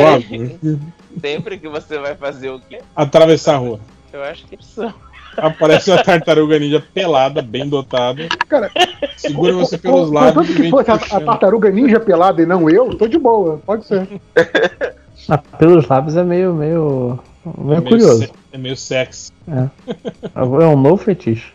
ó, 0.02 0.16
assim, 0.16 0.80
sempre 1.20 1.58
que 1.58 1.68
você 1.68 1.98
vai 1.98 2.14
fazer 2.14 2.50
o 2.50 2.60
quê? 2.60 2.80
atravessar 2.94 3.54
a 3.54 3.58
rua. 3.58 3.80
Eu 4.12 4.22
acho 4.22 4.46
que 4.46 4.54
é 4.54 4.58
opção. 4.58 4.94
Aparece 5.36 5.90
uma 5.90 6.02
tartaruga 6.02 6.58
ninja 6.58 6.82
pelada, 6.94 7.42
bem 7.42 7.68
dotada, 7.68 8.26
Cara, 8.48 8.70
segura 9.18 9.52
você 9.52 9.76
pelos 9.76 10.08
e 10.10 10.44
que 10.46 10.70
fosse 10.70 10.90
a, 10.90 10.94
a 10.94 11.20
tartaruga 11.20 11.70
ninja 11.70 12.00
pelada 12.00 12.40
e 12.40 12.46
não 12.46 12.70
eu, 12.70 12.96
tô 12.96 13.06
de 13.06 13.18
boa, 13.18 13.60
pode 13.66 13.86
ser. 13.86 14.08
Ah, 15.28 15.38
pelos 15.38 15.88
lábios 15.88 16.16
é 16.16 16.22
meio. 16.22 16.54
meio. 16.54 17.18
meio, 17.44 17.72
É 17.72 17.80
meio 17.80 17.82
curioso. 17.82 18.18
se- 18.22 18.32
É 18.52 18.58
meio 18.58 18.76
sexy. 18.76 19.32
É 20.34 20.66
um 20.68 20.76
novo 20.80 20.98
fetiche. 20.98 21.52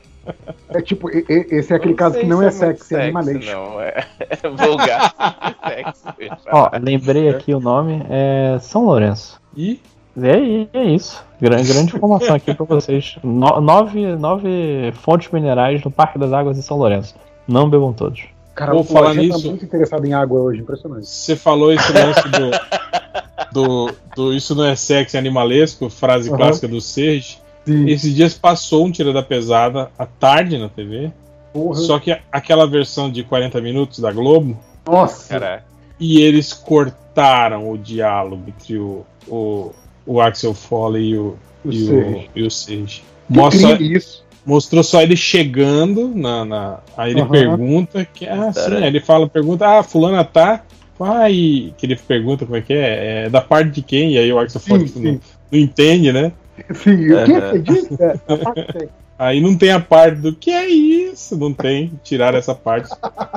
É 0.70 0.82
tipo, 0.82 1.10
e- 1.10 1.26
e- 1.28 1.48
esse 1.56 1.74
é 1.74 1.76
aquele 1.76 1.94
caso 1.96 2.18
que 2.20 2.26
não 2.26 2.38
se 2.38 2.64
é 2.64 2.66
muito 2.68 2.78
sexy, 2.84 2.96
é 2.96 3.04
animalês. 3.04 3.46
Não, 3.46 3.82
é, 3.82 4.06
é 4.20 4.50
vulgar 4.50 5.14
sexy. 5.68 6.30
Ó, 6.52 6.70
lembrei 6.82 7.30
aqui 7.30 7.54
o 7.54 7.60
nome, 7.60 8.06
é 8.10 8.58
São 8.62 8.86
Lourenço. 8.86 9.40
E 9.56 9.80
aí, 10.18 10.70
é 10.74 10.84
isso. 10.84 11.24
Grande, 11.42 11.72
grande 11.74 11.96
informação 11.96 12.36
aqui 12.36 12.54
pra 12.54 12.66
vocês. 12.66 13.18
No- 13.24 13.60
nove, 13.60 14.16
nove 14.16 14.94
fontes 15.02 15.32
minerais 15.32 15.84
no 15.84 15.90
Parque 15.92 16.20
das 16.20 16.32
Águas 16.32 16.56
de 16.56 16.64
São 16.64 16.78
Lourenço. 16.78 17.16
Não 17.48 17.70
bebam 17.70 17.92
todos. 17.92 18.24
Cara, 18.54 18.72
Vou 18.74 18.82
o 18.82 18.84
falar 18.84 19.08
Lojinha 19.10 19.28
nisso. 19.28 19.42
tá 19.44 19.48
muito 19.50 19.66
interessado 19.66 20.06
em 20.06 20.14
água 20.14 20.40
hoje, 20.42 20.62
impressionante. 20.62 21.08
Você 21.08 21.36
falou 21.36 21.74
esse 21.74 21.92
lance 21.94 22.22
do, 22.30 22.52
do, 23.52 23.94
do 24.16 24.34
Isso 24.34 24.54
não 24.54 24.66
é 24.66 24.76
sexy 24.76 25.18
animalesco, 25.18 25.90
frase 25.90 26.30
Aham. 26.30 26.38
clássica 26.38 26.68
do 26.68 26.80
Serge. 26.82 27.40
Sim, 27.66 27.88
Esses 27.90 28.16
dias 28.16 28.34
passou 28.34 28.86
um 28.86 28.92
Tira 28.92 29.14
da 29.14 29.22
Pesada 29.22 29.92
à 29.98 30.06
tarde 30.06 30.58
na 30.58 30.68
TV, 30.70 31.12
porra. 31.54 31.76
só 31.76 32.00
que 32.00 32.16
aquela 32.32 32.66
versão 32.68 33.10
de 33.12 33.24
40 33.24 33.62
minutos 33.62 34.00
da 34.00 34.12
Globo, 34.12 34.58
Nossa, 34.86 35.28
Caraca. 35.30 35.64
e 36.00 36.22
eles 36.22 36.54
cortaram 36.54 37.70
o 37.72 37.78
diálogo 37.78 38.42
entre 38.48 38.78
o, 38.78 39.06
o, 39.28 39.72
o 40.06 40.20
Axel 40.22 40.54
Foley 40.54 41.10
e 41.12 41.18
o, 41.18 41.38
O 41.64 41.72
e 41.72 42.44
o, 42.44 42.50
Serge. 42.50 43.04
e 43.28 43.30
o 43.30 43.30
que 43.30 43.38
Mostra, 43.38 43.82
isso. 43.82 44.24
mostrou 44.46 44.84
só 44.84 45.02
ele 45.02 45.16
chegando 45.16 46.12
na. 46.16 46.44
na- 46.44 46.80
aí 46.98 47.12
ele 47.12 47.22
Aham. 47.22 47.30
pergunta 47.32 48.04
que. 48.06 48.28
Ah, 48.28 48.52
sim. 48.52 48.76
Aí 48.76 48.86
ele 48.88 49.00
fala, 49.00 49.30
pergunta, 49.30 49.68
ah, 49.68 49.84
fulana 49.84 50.24
tá. 50.24 50.64
Ai, 51.00 51.74
que 51.78 51.86
ele 51.86 51.96
pergunta 51.96 52.46
como 52.46 52.58
é 52.58 52.62
que 52.62 52.74
é, 52.74 53.26
é 53.26 53.30
da 53.30 53.42
parte 53.42 53.72
de 53.72 53.82
quem? 53.82 54.14
E 54.14 54.18
aí 54.20 54.32
o 54.32 54.38
Axel 54.40 54.62
Foley 54.62 54.86
tipo, 54.86 55.00
não, 55.00 55.20
não 55.52 55.60
entende, 55.60 56.12
né? 56.12 56.32
Sim, 56.74 57.12
o 57.12 57.26
que 57.26 57.34
Aham. 57.34 57.50
você 57.50 57.60
disse? 57.60 57.98
É, 58.00 58.74
tem. 58.78 58.90
Aí 59.18 59.40
não 59.40 59.56
tem 59.56 59.72
a 59.72 59.80
parte 59.80 60.18
do 60.18 60.34
que 60.36 60.50
é 60.50 60.68
isso, 60.68 61.38
não 61.38 61.54
tem, 61.54 61.92
tirar 62.04 62.34
essa 62.34 62.56
parte. 62.56 62.90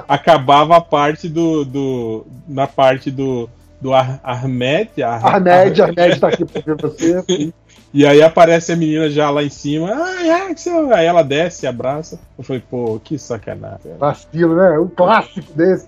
Acabava 0.08 0.76
a 0.76 0.80
parte 0.80 1.28
do. 1.28 1.64
do 1.64 2.26
na 2.48 2.66
parte 2.66 3.10
do. 3.10 3.48
Do 3.80 3.92
Ar 3.92 4.18
Ahmed. 4.24 5.02
Ar 5.02 5.36
Ahmed, 5.36 5.82
Ahmed 5.82 6.18
tá 6.18 6.28
aqui 6.28 6.44
pra 6.46 6.62
ver 6.62 6.76
você. 6.80 7.52
E 7.94 8.04
aí 8.04 8.20
aparece 8.20 8.72
a 8.72 8.76
menina 8.76 9.08
já 9.08 9.30
lá 9.30 9.44
em 9.44 9.48
cima. 9.48 9.88
Ai, 9.88 10.28
Axel! 10.28 10.92
Aí 10.92 11.06
ela 11.06 11.22
desce, 11.22 11.64
abraça. 11.64 12.18
Eu 12.36 12.42
falei, 12.42 12.60
pô, 12.68 12.98
que 13.02 13.16
sacanagem. 13.16 13.96
Vacilo, 13.96 14.56
né? 14.56 14.76
Um 14.80 14.88
clássico 14.88 15.52
desse. 15.52 15.86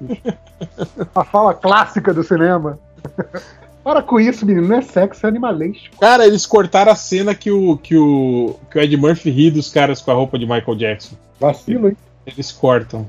a 1.12 1.24
fala 1.24 1.52
clássica 1.52 2.15
do 2.15 2.22
cinema. 2.22 2.78
Para 3.86 4.02
com 4.02 4.19
isso, 4.19 4.44
menino, 4.44 4.67
não 4.67 4.78
é 4.78 4.83
sexo, 4.83 5.24
é 5.24 5.28
animalesco. 5.28 5.97
Cara, 6.01 6.26
eles 6.26 6.44
cortaram 6.44 6.90
a 6.90 6.97
cena 6.97 7.36
que 7.36 7.52
o, 7.52 7.76
que 7.76 7.97
o, 7.97 8.56
que 8.69 8.76
o 8.76 8.83
Ed 8.83 8.97
Murphy 8.97 9.31
ri 9.31 9.49
dos 9.49 9.70
caras 9.70 10.02
com 10.02 10.10
a 10.10 10.15
roupa 10.15 10.36
de 10.36 10.44
Michael 10.44 10.74
Jackson. 10.74 11.15
Vacilo, 11.38 11.86
hein? 11.86 11.97
Eles 12.26 12.51
cortam. 12.51 13.06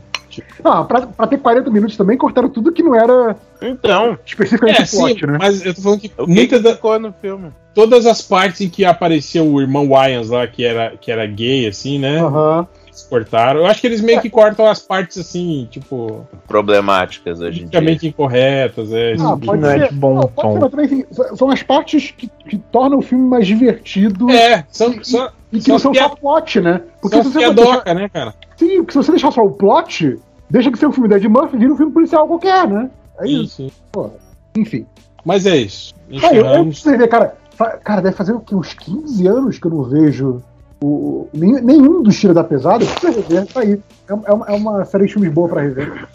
Não, 0.63 0.85
pra, 0.85 1.07
pra 1.07 1.25
ter 1.25 1.39
40 1.39 1.71
minutos 1.71 1.97
também 1.97 2.15
cortaram 2.15 2.47
tudo 2.47 2.71
que 2.71 2.83
não 2.83 2.93
era. 2.93 3.35
Então. 3.59 4.19
Especificamente 4.23 4.83
é, 4.83 4.85
plot, 4.85 5.19
sim, 5.19 5.25
né? 5.25 5.37
Mas 5.39 5.65
eu 5.65 5.73
tô 5.73 5.81
falando 5.81 5.99
que. 5.99 6.11
O 6.15 6.27
muita 6.27 6.61
que 6.61 6.71
ficou 6.71 6.99
no 6.99 7.11
filme? 7.11 7.51
Todas 7.73 8.05
as 8.05 8.21
partes 8.21 8.61
em 8.61 8.69
que 8.69 8.85
apareceu 8.85 9.51
o 9.51 9.59
irmão 9.59 9.89
Wyans 9.89 10.29
lá, 10.29 10.45
que 10.45 10.63
era, 10.63 10.95
que 10.95 11.11
era 11.11 11.25
gay, 11.25 11.65
assim, 11.65 11.97
né? 11.97 12.21
Aham. 12.21 12.59
Uhum 12.59 12.86
cortaram. 13.03 13.61
Eu 13.61 13.65
acho 13.65 13.81
que 13.81 13.87
eles 13.87 14.01
meio 14.01 14.21
que 14.21 14.29
cortam 14.29 14.67
as 14.67 14.79
partes 14.79 15.17
assim, 15.17 15.67
tipo. 15.69 16.27
Problemáticas 16.47 17.41
hoje 17.41 17.63
em 17.63 17.67
dia. 17.67 18.09
incorretas, 18.09 18.91
é. 18.91 19.13
Ah, 19.19 19.37
pode 19.37 19.61
não 19.61 19.69
ser. 19.69 19.81
É 19.81 19.87
de 19.87 19.93
bom 19.93 20.15
não, 20.15 20.27
pode 20.27 20.53
ser, 20.53 20.69
também, 20.69 21.05
são 21.35 21.49
as 21.49 21.63
partes 21.63 22.11
que, 22.11 22.27
que, 22.47 22.57
tornam 22.57 22.99
o 22.99 23.01
filme 23.01 23.27
mais 23.27 23.47
divertido. 23.47 24.29
É, 24.29 24.65
são. 24.69 24.93
E, 24.93 25.05
são, 25.05 25.29
e 25.51 25.59
que 25.59 25.69
não 25.69 25.79
são 25.79 25.93
só 25.93 26.09
plot, 26.09 26.59
né? 26.61 26.81
Porque 27.01 27.15
são 27.15 27.25
se 27.25 27.31
você 27.31 27.53
deixar... 27.53 27.95
né, 27.95 28.09
cara? 28.09 28.33
Sim, 28.57 28.77
porque 28.77 28.91
se 28.91 28.97
você 28.97 29.11
deixar 29.11 29.31
só 29.31 29.45
o 29.45 29.51
plot, 29.51 30.19
deixa 30.49 30.71
que 30.71 30.77
ser 30.77 30.87
um 30.87 30.91
filme 30.91 31.09
da 31.09 31.17
Ed 31.17 31.27
Murphy 31.27 31.57
vira 31.57 31.73
um 31.73 31.77
filme 31.77 31.91
policial 31.91 32.27
qualquer, 32.27 32.67
né? 32.67 32.89
É 33.19 33.27
isso. 33.27 33.55
Sim, 33.55 33.69
sim. 33.69 33.71
Pô, 33.91 34.11
enfim. 34.55 34.85
Mas 35.23 35.45
é 35.45 35.57
isso. 35.57 35.93
É, 36.11 36.37
eu, 36.37 36.45
eu 36.45 36.65
preciso 36.65 36.97
ver, 36.97 37.07
cara. 37.07 37.35
Cara, 37.83 38.01
deve 38.01 38.15
fazer 38.15 38.33
o 38.33 38.39
quê? 38.39 38.53
Uns 38.53 38.73
15 38.73 39.27
anos 39.27 39.57
que 39.57 39.65
eu 39.65 39.71
não 39.71 39.83
vejo 39.83 40.43
o, 40.81 41.27
nenhum 41.33 42.03
dos 42.03 42.19
tiros 42.19 42.35
da 42.35 42.43
pesada, 42.43 42.85
precisa 42.85 43.11
rever, 43.11 43.45
tá 43.47 43.61
aí. 43.61 43.79
É, 44.07 44.11
é, 44.11 44.33
uma, 44.33 44.45
é 44.47 44.51
uma 44.53 44.85
série 44.85 45.07
de 45.07 45.13
filmes 45.13 45.31
boa 45.31 45.49
pra 45.49 45.61
rever. 45.61 46.07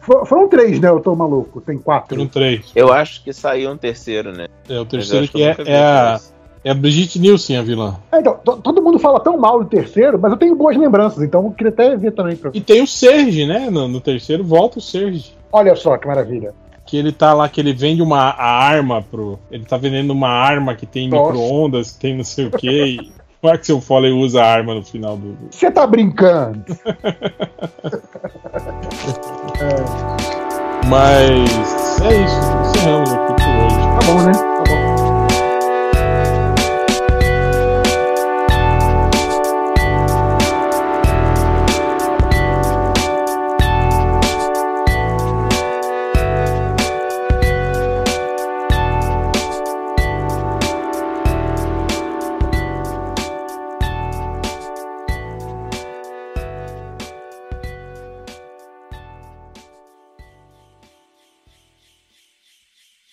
For, 0.00 0.26
foram 0.26 0.48
três, 0.48 0.80
né? 0.80 0.88
Eu 0.88 1.00
tô 1.00 1.14
maluco. 1.14 1.60
Tem 1.60 1.78
quatro. 1.78 2.16
Foram 2.16 2.28
três. 2.28 2.70
Eu 2.74 2.92
acho 2.92 3.22
que 3.24 3.32
saiu 3.32 3.70
um 3.70 3.76
terceiro, 3.76 4.32
né? 4.32 4.46
É, 4.68 4.78
o 4.78 4.84
terceiro 4.84 5.26
que, 5.28 5.42
é, 5.42 5.56
é 5.66 5.78
a. 5.78 6.20
É 6.64 6.70
a 6.70 6.74
Brigitte 6.74 7.20
Nielsen, 7.20 7.58
a 7.58 7.62
vilã. 7.62 7.94
É, 8.10 8.18
então, 8.18 8.34
todo 8.38 8.82
mundo 8.82 8.98
fala 8.98 9.20
tão 9.20 9.38
mal 9.38 9.62
do 9.62 9.70
terceiro, 9.70 10.18
mas 10.18 10.32
eu 10.32 10.36
tenho 10.36 10.56
boas 10.56 10.76
lembranças, 10.76 11.22
então 11.22 11.44
eu 11.44 11.52
queria 11.52 11.72
até 11.72 11.96
ver 11.96 12.10
também. 12.10 12.34
Pra... 12.34 12.50
E 12.52 12.60
tem 12.60 12.82
o 12.82 12.86
Serge, 12.88 13.46
né? 13.46 13.70
No, 13.70 13.86
no, 13.86 14.00
terceiro 14.00 14.42
volta 14.42 14.80
o 14.80 14.82
Serge. 14.82 15.32
Olha 15.52 15.76
só 15.76 15.96
que 15.96 16.08
maravilha. 16.08 16.52
Que 16.84 16.96
ele 16.96 17.12
tá 17.12 17.32
lá, 17.32 17.48
que 17.48 17.60
ele 17.60 17.72
vende 17.72 18.02
uma 18.02 18.34
arma 18.34 19.00
pro. 19.00 19.38
Ele 19.48 19.64
tá 19.64 19.76
vendendo 19.76 20.10
uma 20.10 20.28
arma 20.28 20.74
que 20.74 20.86
tem 20.86 21.08
micro-ondas, 21.08 21.92
que 21.92 22.00
tem 22.00 22.16
não 22.16 22.24
sei 22.24 22.46
o 22.46 22.50
quê. 22.50 22.98
Como 23.46 23.54
é 23.54 23.58
que 23.58 23.66
seu 23.66 23.80
Foley 23.80 24.10
usa 24.10 24.42
a 24.42 24.44
arma 24.44 24.74
no 24.74 24.82
final 24.82 25.16
do. 25.16 25.38
Você 25.52 25.70
tá 25.70 25.86
brincando? 25.86 26.64
é. 29.62 30.88
Mas 30.88 32.00
é 32.00 32.24
isso. 32.24 32.40
Encerramos 32.60 33.12
aqui 33.12 33.34
por 33.34 33.48
hoje. 33.62 33.76
Tá 33.76 34.00
bom, 34.04 34.20
né? 34.22 34.55